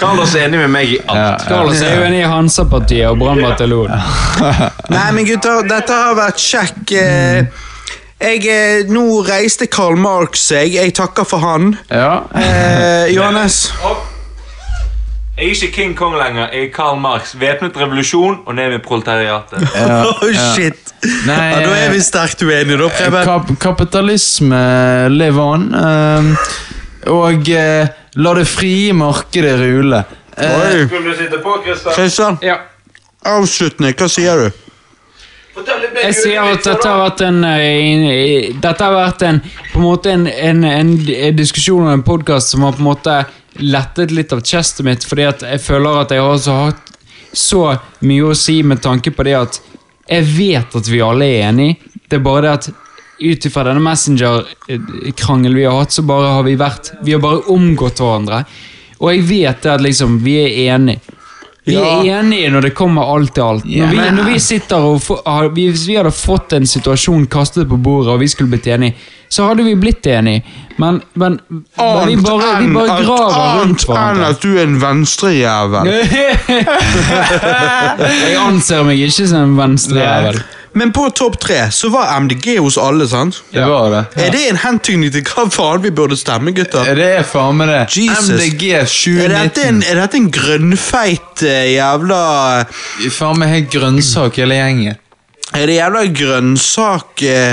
Carlos 0.00 0.34
er 0.36 0.44
enig 0.46 0.58
med 0.62 0.70
meg 0.70 0.92
i 0.94 0.98
alt. 1.10 1.42
Carlos 1.48 1.80
er 1.82 1.96
jo 1.98 2.04
enig 2.06 2.20
i 2.22 2.28
Hansa-partiet 2.30 3.08
og 3.10 3.18
brannbataljonen. 3.20 4.00
Nei, 4.94 5.06
men 5.16 5.26
gutter, 5.28 5.62
dette 5.66 5.92
har 5.98 6.14
vært 6.18 6.38
kjekk. 6.42 6.92
eh, 7.00 7.44
Jeg, 8.22 8.46
eh, 8.48 8.84
nå 8.88 9.02
reiste 9.26 9.66
Karl 9.68 9.96
Marx 10.00 10.46
seg. 10.52 10.72
Jeg 10.78 10.94
takker 10.96 11.24
for 11.28 11.38
han. 11.42 11.74
Ja. 11.90 12.22
Eh, 12.38 13.10
Johannes? 13.16 13.66
Jeg 15.36 15.44
er 15.44 15.50
ikke 15.52 15.68
King 15.74 15.94
Kong 15.96 16.14
lenger. 16.16 16.46
Jeg 16.52 16.62
er 16.64 16.70
Karl 16.72 16.96
Marx. 17.00 17.34
Væpnet 17.40 17.76
revolusjon 17.76 18.38
og 18.46 18.54
ned 18.56 18.70
med 18.70 18.78
proletariatet. 18.86 19.66
Oh, 20.08 20.30
shit. 20.54 20.94
Nei, 21.26 21.34
Ja, 21.36 21.58
da 21.66 21.74
er 21.76 21.90
vi 21.92 22.00
sterkt 22.00 22.40
uenige, 22.42 22.78
da, 22.80 22.88
Preben. 22.88 23.24
Kap 23.28 23.50
kapitalisme 23.60 24.60
live 25.12 25.42
on. 25.42 25.66
ehm, 25.76 26.30
og 27.12 27.48
eh, 27.52 27.88
la 28.16 28.32
det 28.38 28.46
frie 28.48 28.92
markedet 28.96 29.58
rule. 29.60 30.00
Eh, 30.36 30.86
Skulle 30.88 31.12
du 31.12 31.18
sitte 31.20 31.38
på, 31.44 31.58
Kristian? 31.66 31.94
Kristian, 31.94 32.38
Ja. 32.42 32.56
avslutning. 33.36 33.92
Hva 33.94 34.08
sier 34.08 34.40
du? 34.46 34.62
Jeg 36.02 36.14
sier 36.14 36.42
at 36.52 36.64
dette 36.64 36.88
har 36.88 36.98
vært 37.10 37.22
en 37.28 37.44
eh, 37.44 37.60
en- 37.60 38.58
Dette 38.60 38.84
har 38.84 38.92
vært 38.92 39.22
en 39.24 39.38
På 39.72 39.78
en 39.78 39.84
måte 39.86 40.10
en, 40.12 40.26
en, 40.28 40.64
en, 40.68 40.90
en 41.08 41.36
diskusjon 41.38 41.86
og 41.86 41.92
en 41.94 42.02
podkast 42.04 42.52
som 42.52 42.60
har 42.66 42.72
på 42.76 42.82
en 42.84 42.88
måte 42.90 43.14
lettet 43.62 44.12
litt 44.14 44.32
av 44.32 44.42
chestet 44.44 44.86
mitt, 44.86 45.04
fordi 45.06 45.26
at 45.28 45.44
jeg 45.46 45.62
føler 45.62 46.02
at 46.02 46.14
jeg 46.14 46.24
har 46.24 46.66
hatt 46.66 46.92
så 47.36 47.62
mye 48.06 48.30
å 48.30 48.36
si 48.38 48.62
med 48.64 48.80
tanke 48.84 49.12
på 49.12 49.26
det 49.26 49.36
at 49.36 49.60
jeg 50.06 50.26
vet 50.36 50.76
at 50.78 50.88
vi 50.88 51.02
alle 51.02 51.26
er 51.26 51.48
enige. 51.50 51.92
Det 52.06 52.18
er 52.18 52.24
bare 52.24 52.44
det 52.46 52.52
at 52.54 52.68
ut 53.16 53.46
ifra 53.48 53.64
denne 53.66 53.82
Messenger-krangelen 53.82 55.56
vi 55.56 55.64
har 55.66 55.80
hatt, 55.80 55.92
så 55.92 56.04
bare 56.06 56.34
har 56.36 56.44
vi 56.46 56.56
vært 56.60 56.92
Vi 57.02 57.14
har 57.16 57.22
bare 57.22 57.46
omgått 57.52 58.00
hverandre. 58.00 58.44
Og 59.00 59.12
jeg 59.12 59.26
vet 59.28 59.62
det 59.64 59.72
at 59.72 59.84
liksom 59.84 60.20
vi 60.24 60.38
er 60.44 60.74
enige. 60.74 61.15
Vi 61.66 61.74
Ja. 61.74 61.82
er 61.98 62.20
enige 62.20 62.50
når 62.54 62.60
det 62.62 62.74
kommer 62.78 63.02
alt 63.16 63.34
til 63.34 63.42
alt. 63.42 63.64
Når, 63.66 63.86
vi, 63.90 63.96
når 64.14 64.24
vi 64.32 64.38
sitter 64.38 64.76
og 64.76 65.00
få- 65.02 65.22
Hvis 65.52 65.86
vi 65.88 65.94
hadde 65.96 66.10
fått 66.14 66.52
en 66.52 66.66
situasjon 66.66 67.26
kastet 67.26 67.68
på 67.68 67.76
bordet, 67.76 68.12
og 68.12 68.20
vi 68.20 68.28
skulle 68.28 68.50
blitt 68.50 68.66
enige, 68.70 68.94
så 69.28 69.48
hadde 69.48 69.64
vi 69.64 69.74
blitt 69.74 70.06
enige. 70.06 70.44
Men, 70.78 71.00
men, 71.14 71.40
men 71.50 72.06
vi 72.06 72.16
bare, 72.22 72.60
vi 72.62 72.72
bare 72.72 73.02
graver 73.04 73.60
rundt 73.64 73.84
hverandre. 73.88 74.28
at 74.28 74.40
du 74.42 74.56
er 74.56 74.62
en 74.62 74.78
venstrejævel. 74.80 75.86
Jeg 78.06 78.36
anser 78.46 78.84
meg 78.86 79.00
ikke 79.06 79.26
som 79.28 79.42
en 79.42 79.56
venstrejævel. 79.58 80.40
Men 80.76 80.90
på 80.92 81.06
topp 81.16 81.38
tre 81.40 81.62
så 81.72 81.88
var 81.92 82.10
MDG 82.20 82.58
hos 82.60 82.76
alle, 82.78 83.06
sant? 83.08 83.38
Det 83.54 83.64
var 83.64 83.88
det. 83.94 84.02
Er 84.26 84.30
det 84.34 84.42
en 84.50 84.58
hentydning 84.60 85.12
til 85.14 85.22
hva 85.24 85.46
faen 85.52 85.80
vi 85.86 85.90
burde 85.96 86.18
stemme, 86.20 86.52
gutter? 86.56 86.90
Det 86.98 87.06
er 87.22 87.24
faen 87.24 87.56
meg 87.56 87.70
det. 87.72 87.78
Jesus. 87.96 88.28
MDG 88.36 88.66
Er 88.76 88.84
dette 88.84 89.64
2019. 89.64 89.64
en, 89.70 89.82
er 89.88 90.00
dette 90.02 90.20
en 90.20 90.28
grønnfeit 90.36 91.42
jævla... 91.72 92.20
jævla 93.00 93.10
Faen 93.16 93.40
meg 93.40 93.54
helt 93.54 93.72
grønnsak, 93.72 94.36
hele 94.42 94.58
gjengen. 94.60 95.00
Er 95.56 95.66
det 95.70 95.76
jævla 95.78 96.02
grønnsak 96.20 97.22
eh, 97.22 97.52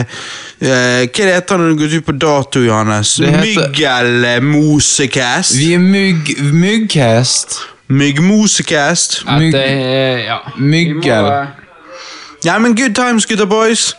eh, 0.60 1.02
Hva 1.08 1.28
det 1.30 1.34
heter 1.38 1.62
når 1.62 1.70
du 1.76 1.82
går 1.84 1.98
ut 2.02 2.08
på 2.10 2.16
dato, 2.20 2.64
Johannes? 2.66 3.16
Mygg 3.24 3.56
heter- 3.80 4.42
Myggelmosekast? 4.44 5.56
Vi 5.62 5.74
er 5.78 5.84
mygg... 5.84 6.34
Myggcast. 6.52 7.62
Myggmosekast? 7.94 9.22
Mygg- 9.40 9.54
det 9.56 9.68
ja. 10.28 10.42
Myggel. 10.58 11.32
Ja, 12.46 12.58
men 12.60 12.76
good 12.76 12.96
times, 12.96 13.26
gutta 13.26 13.46
boys. 13.46 13.94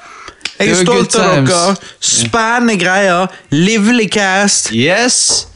Jeg 0.58 0.70
er 0.70 0.84
stolt 0.84 1.16
av 1.18 1.46
dere. 1.46 1.74
Spennende 2.00 2.76
greier. 2.78 3.32
Livlig 3.50 4.10
cast. 4.14 4.70
Yes! 4.72 5.48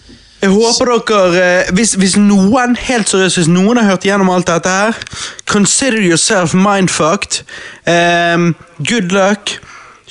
Jeg 0.43 0.51
håper 0.55 0.93
dere 1.11 1.39
eh, 1.43 1.71
hvis, 1.75 1.97
hvis 1.99 2.15
noen 2.17 2.77
helt 2.79 3.11
seriøst, 3.11 3.41
hvis 3.41 3.49
noen 3.51 3.81
har 3.81 3.89
hørt 3.91 4.07
gjennom 4.07 4.31
alt 4.31 4.47
dette 4.47 4.71
her, 4.71 4.99
consider 5.51 5.99
yourself 5.99 6.55
mindfucked. 6.55 7.43
Um, 7.87 8.53
good 8.79 9.11
luck, 9.15 9.57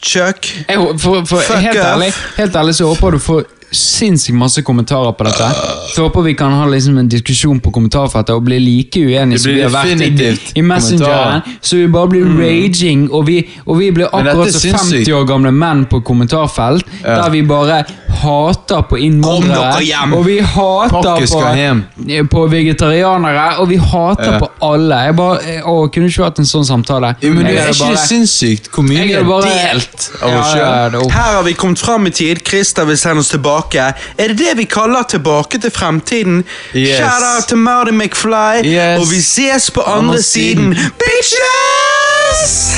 Chuck. 0.04 0.50
Jeg, 0.68 0.78
for, 1.00 1.24
for, 1.26 1.40
Fuck 1.40 1.64
helt, 1.64 1.80
off. 1.80 1.86
ærlig, 1.86 2.12
helt 2.38 2.56
ærlig 2.56 2.76
så 2.76 2.92
håper 2.92 3.16
du 3.16 3.20
får 3.24 3.48
sinnssykt 3.72 4.38
masse 4.38 4.62
kommentarer 4.64 5.12
på 5.18 5.24
dette. 5.28 5.48
Så 5.96 6.06
håper 6.08 6.22
vi 6.22 6.34
kan 6.40 6.54
ha 6.56 6.66
liksom 6.72 6.98
en 7.02 7.10
diskusjon 7.12 7.60
på 7.60 7.72
kommentarfeltet 7.76 8.36
og 8.36 8.46
bli 8.48 8.60
like 8.64 9.00
uenige 9.04 9.40
som 9.44 9.52
vi 9.52 9.62
har 9.62 9.74
vært 9.74 10.02
i, 10.06 10.32
i 10.56 10.64
Messengeren. 10.64 11.42
Så 11.62 11.76
vi 11.82 11.88
bare 11.92 12.08
blir 12.14 12.26
raging, 12.40 13.08
og 13.12 13.26
vi, 13.28 13.42
og 13.66 13.80
vi 13.82 13.90
blir 13.92 14.08
akkurat 14.12 14.54
som 14.56 14.72
50 14.78 15.12
år 15.18 15.28
gamle 15.30 15.52
menn 15.52 15.86
på 15.92 16.02
kommentarfelt, 16.08 16.86
Ja. 17.04 17.22
der 17.24 17.30
vi 17.30 17.42
bare 17.46 17.84
hater 18.22 18.82
på 18.90 18.98
innvandrere. 18.98 20.14
Og 20.16 20.26
vi 20.26 20.40
hater 20.40 21.28
på, 21.28 22.28
på 22.32 22.46
vegetarianere, 22.52 23.58
og 23.60 23.70
vi 23.70 23.78
hater 23.78 24.32
Ja. 24.34 24.40
på 24.40 24.50
alle. 24.62 24.96
Jeg 25.06 25.16
bare, 25.16 25.62
å, 25.66 25.76
kunne 25.94 26.08
ikke 26.10 26.24
hatt 26.24 26.40
en 26.40 26.46
sånn 26.50 26.66
samtale. 26.66 27.16
Ja, 27.22 27.30
men 27.30 27.46
Jeg 27.46 27.56
det 27.56 27.62
er 27.64 27.70
ikke 27.70 27.90
det 27.92 27.96
bare- 27.98 28.08
sinnssykt 28.08 28.70
hvor 28.72 28.84
mye 28.84 29.04
vi 29.08 29.14
har 29.14 29.24
delt 29.24 30.12
av 30.22 30.40
oss 30.40 30.54
sjøl? 30.54 30.92
det 30.92 31.04
er 31.04 31.10
Her 31.18 31.34
har 31.36 31.44
vi 31.44 31.54
kommet 31.54 31.80
fram 31.80 32.08
i 32.08 32.10
tid. 32.12 32.42
Christer 32.48 32.86
vil 32.86 32.98
sende 32.98 33.20
oss 33.20 33.30
tilbake. 33.62 33.94
Er 34.18 34.28
det 34.28 34.38
det 34.38 34.58
vi 34.58 34.64
kaller 34.66 35.04
tilbake 35.10 35.58
til 35.62 35.72
fremtiden? 35.72 36.44
Yes. 36.76 36.98
Shout 36.98 37.24
out 37.36 37.48
til 37.48 37.58
Marty 37.58 37.92
McFly, 37.92 38.64
Yes. 38.66 39.00
og 39.00 39.12
vi 39.12 39.22
ses 39.22 39.72
på 39.72 39.82
andre, 39.82 39.98
Andre 39.98 40.22
siden. 40.22 40.74
siden. 40.76 40.92
Bitches! 41.00 42.77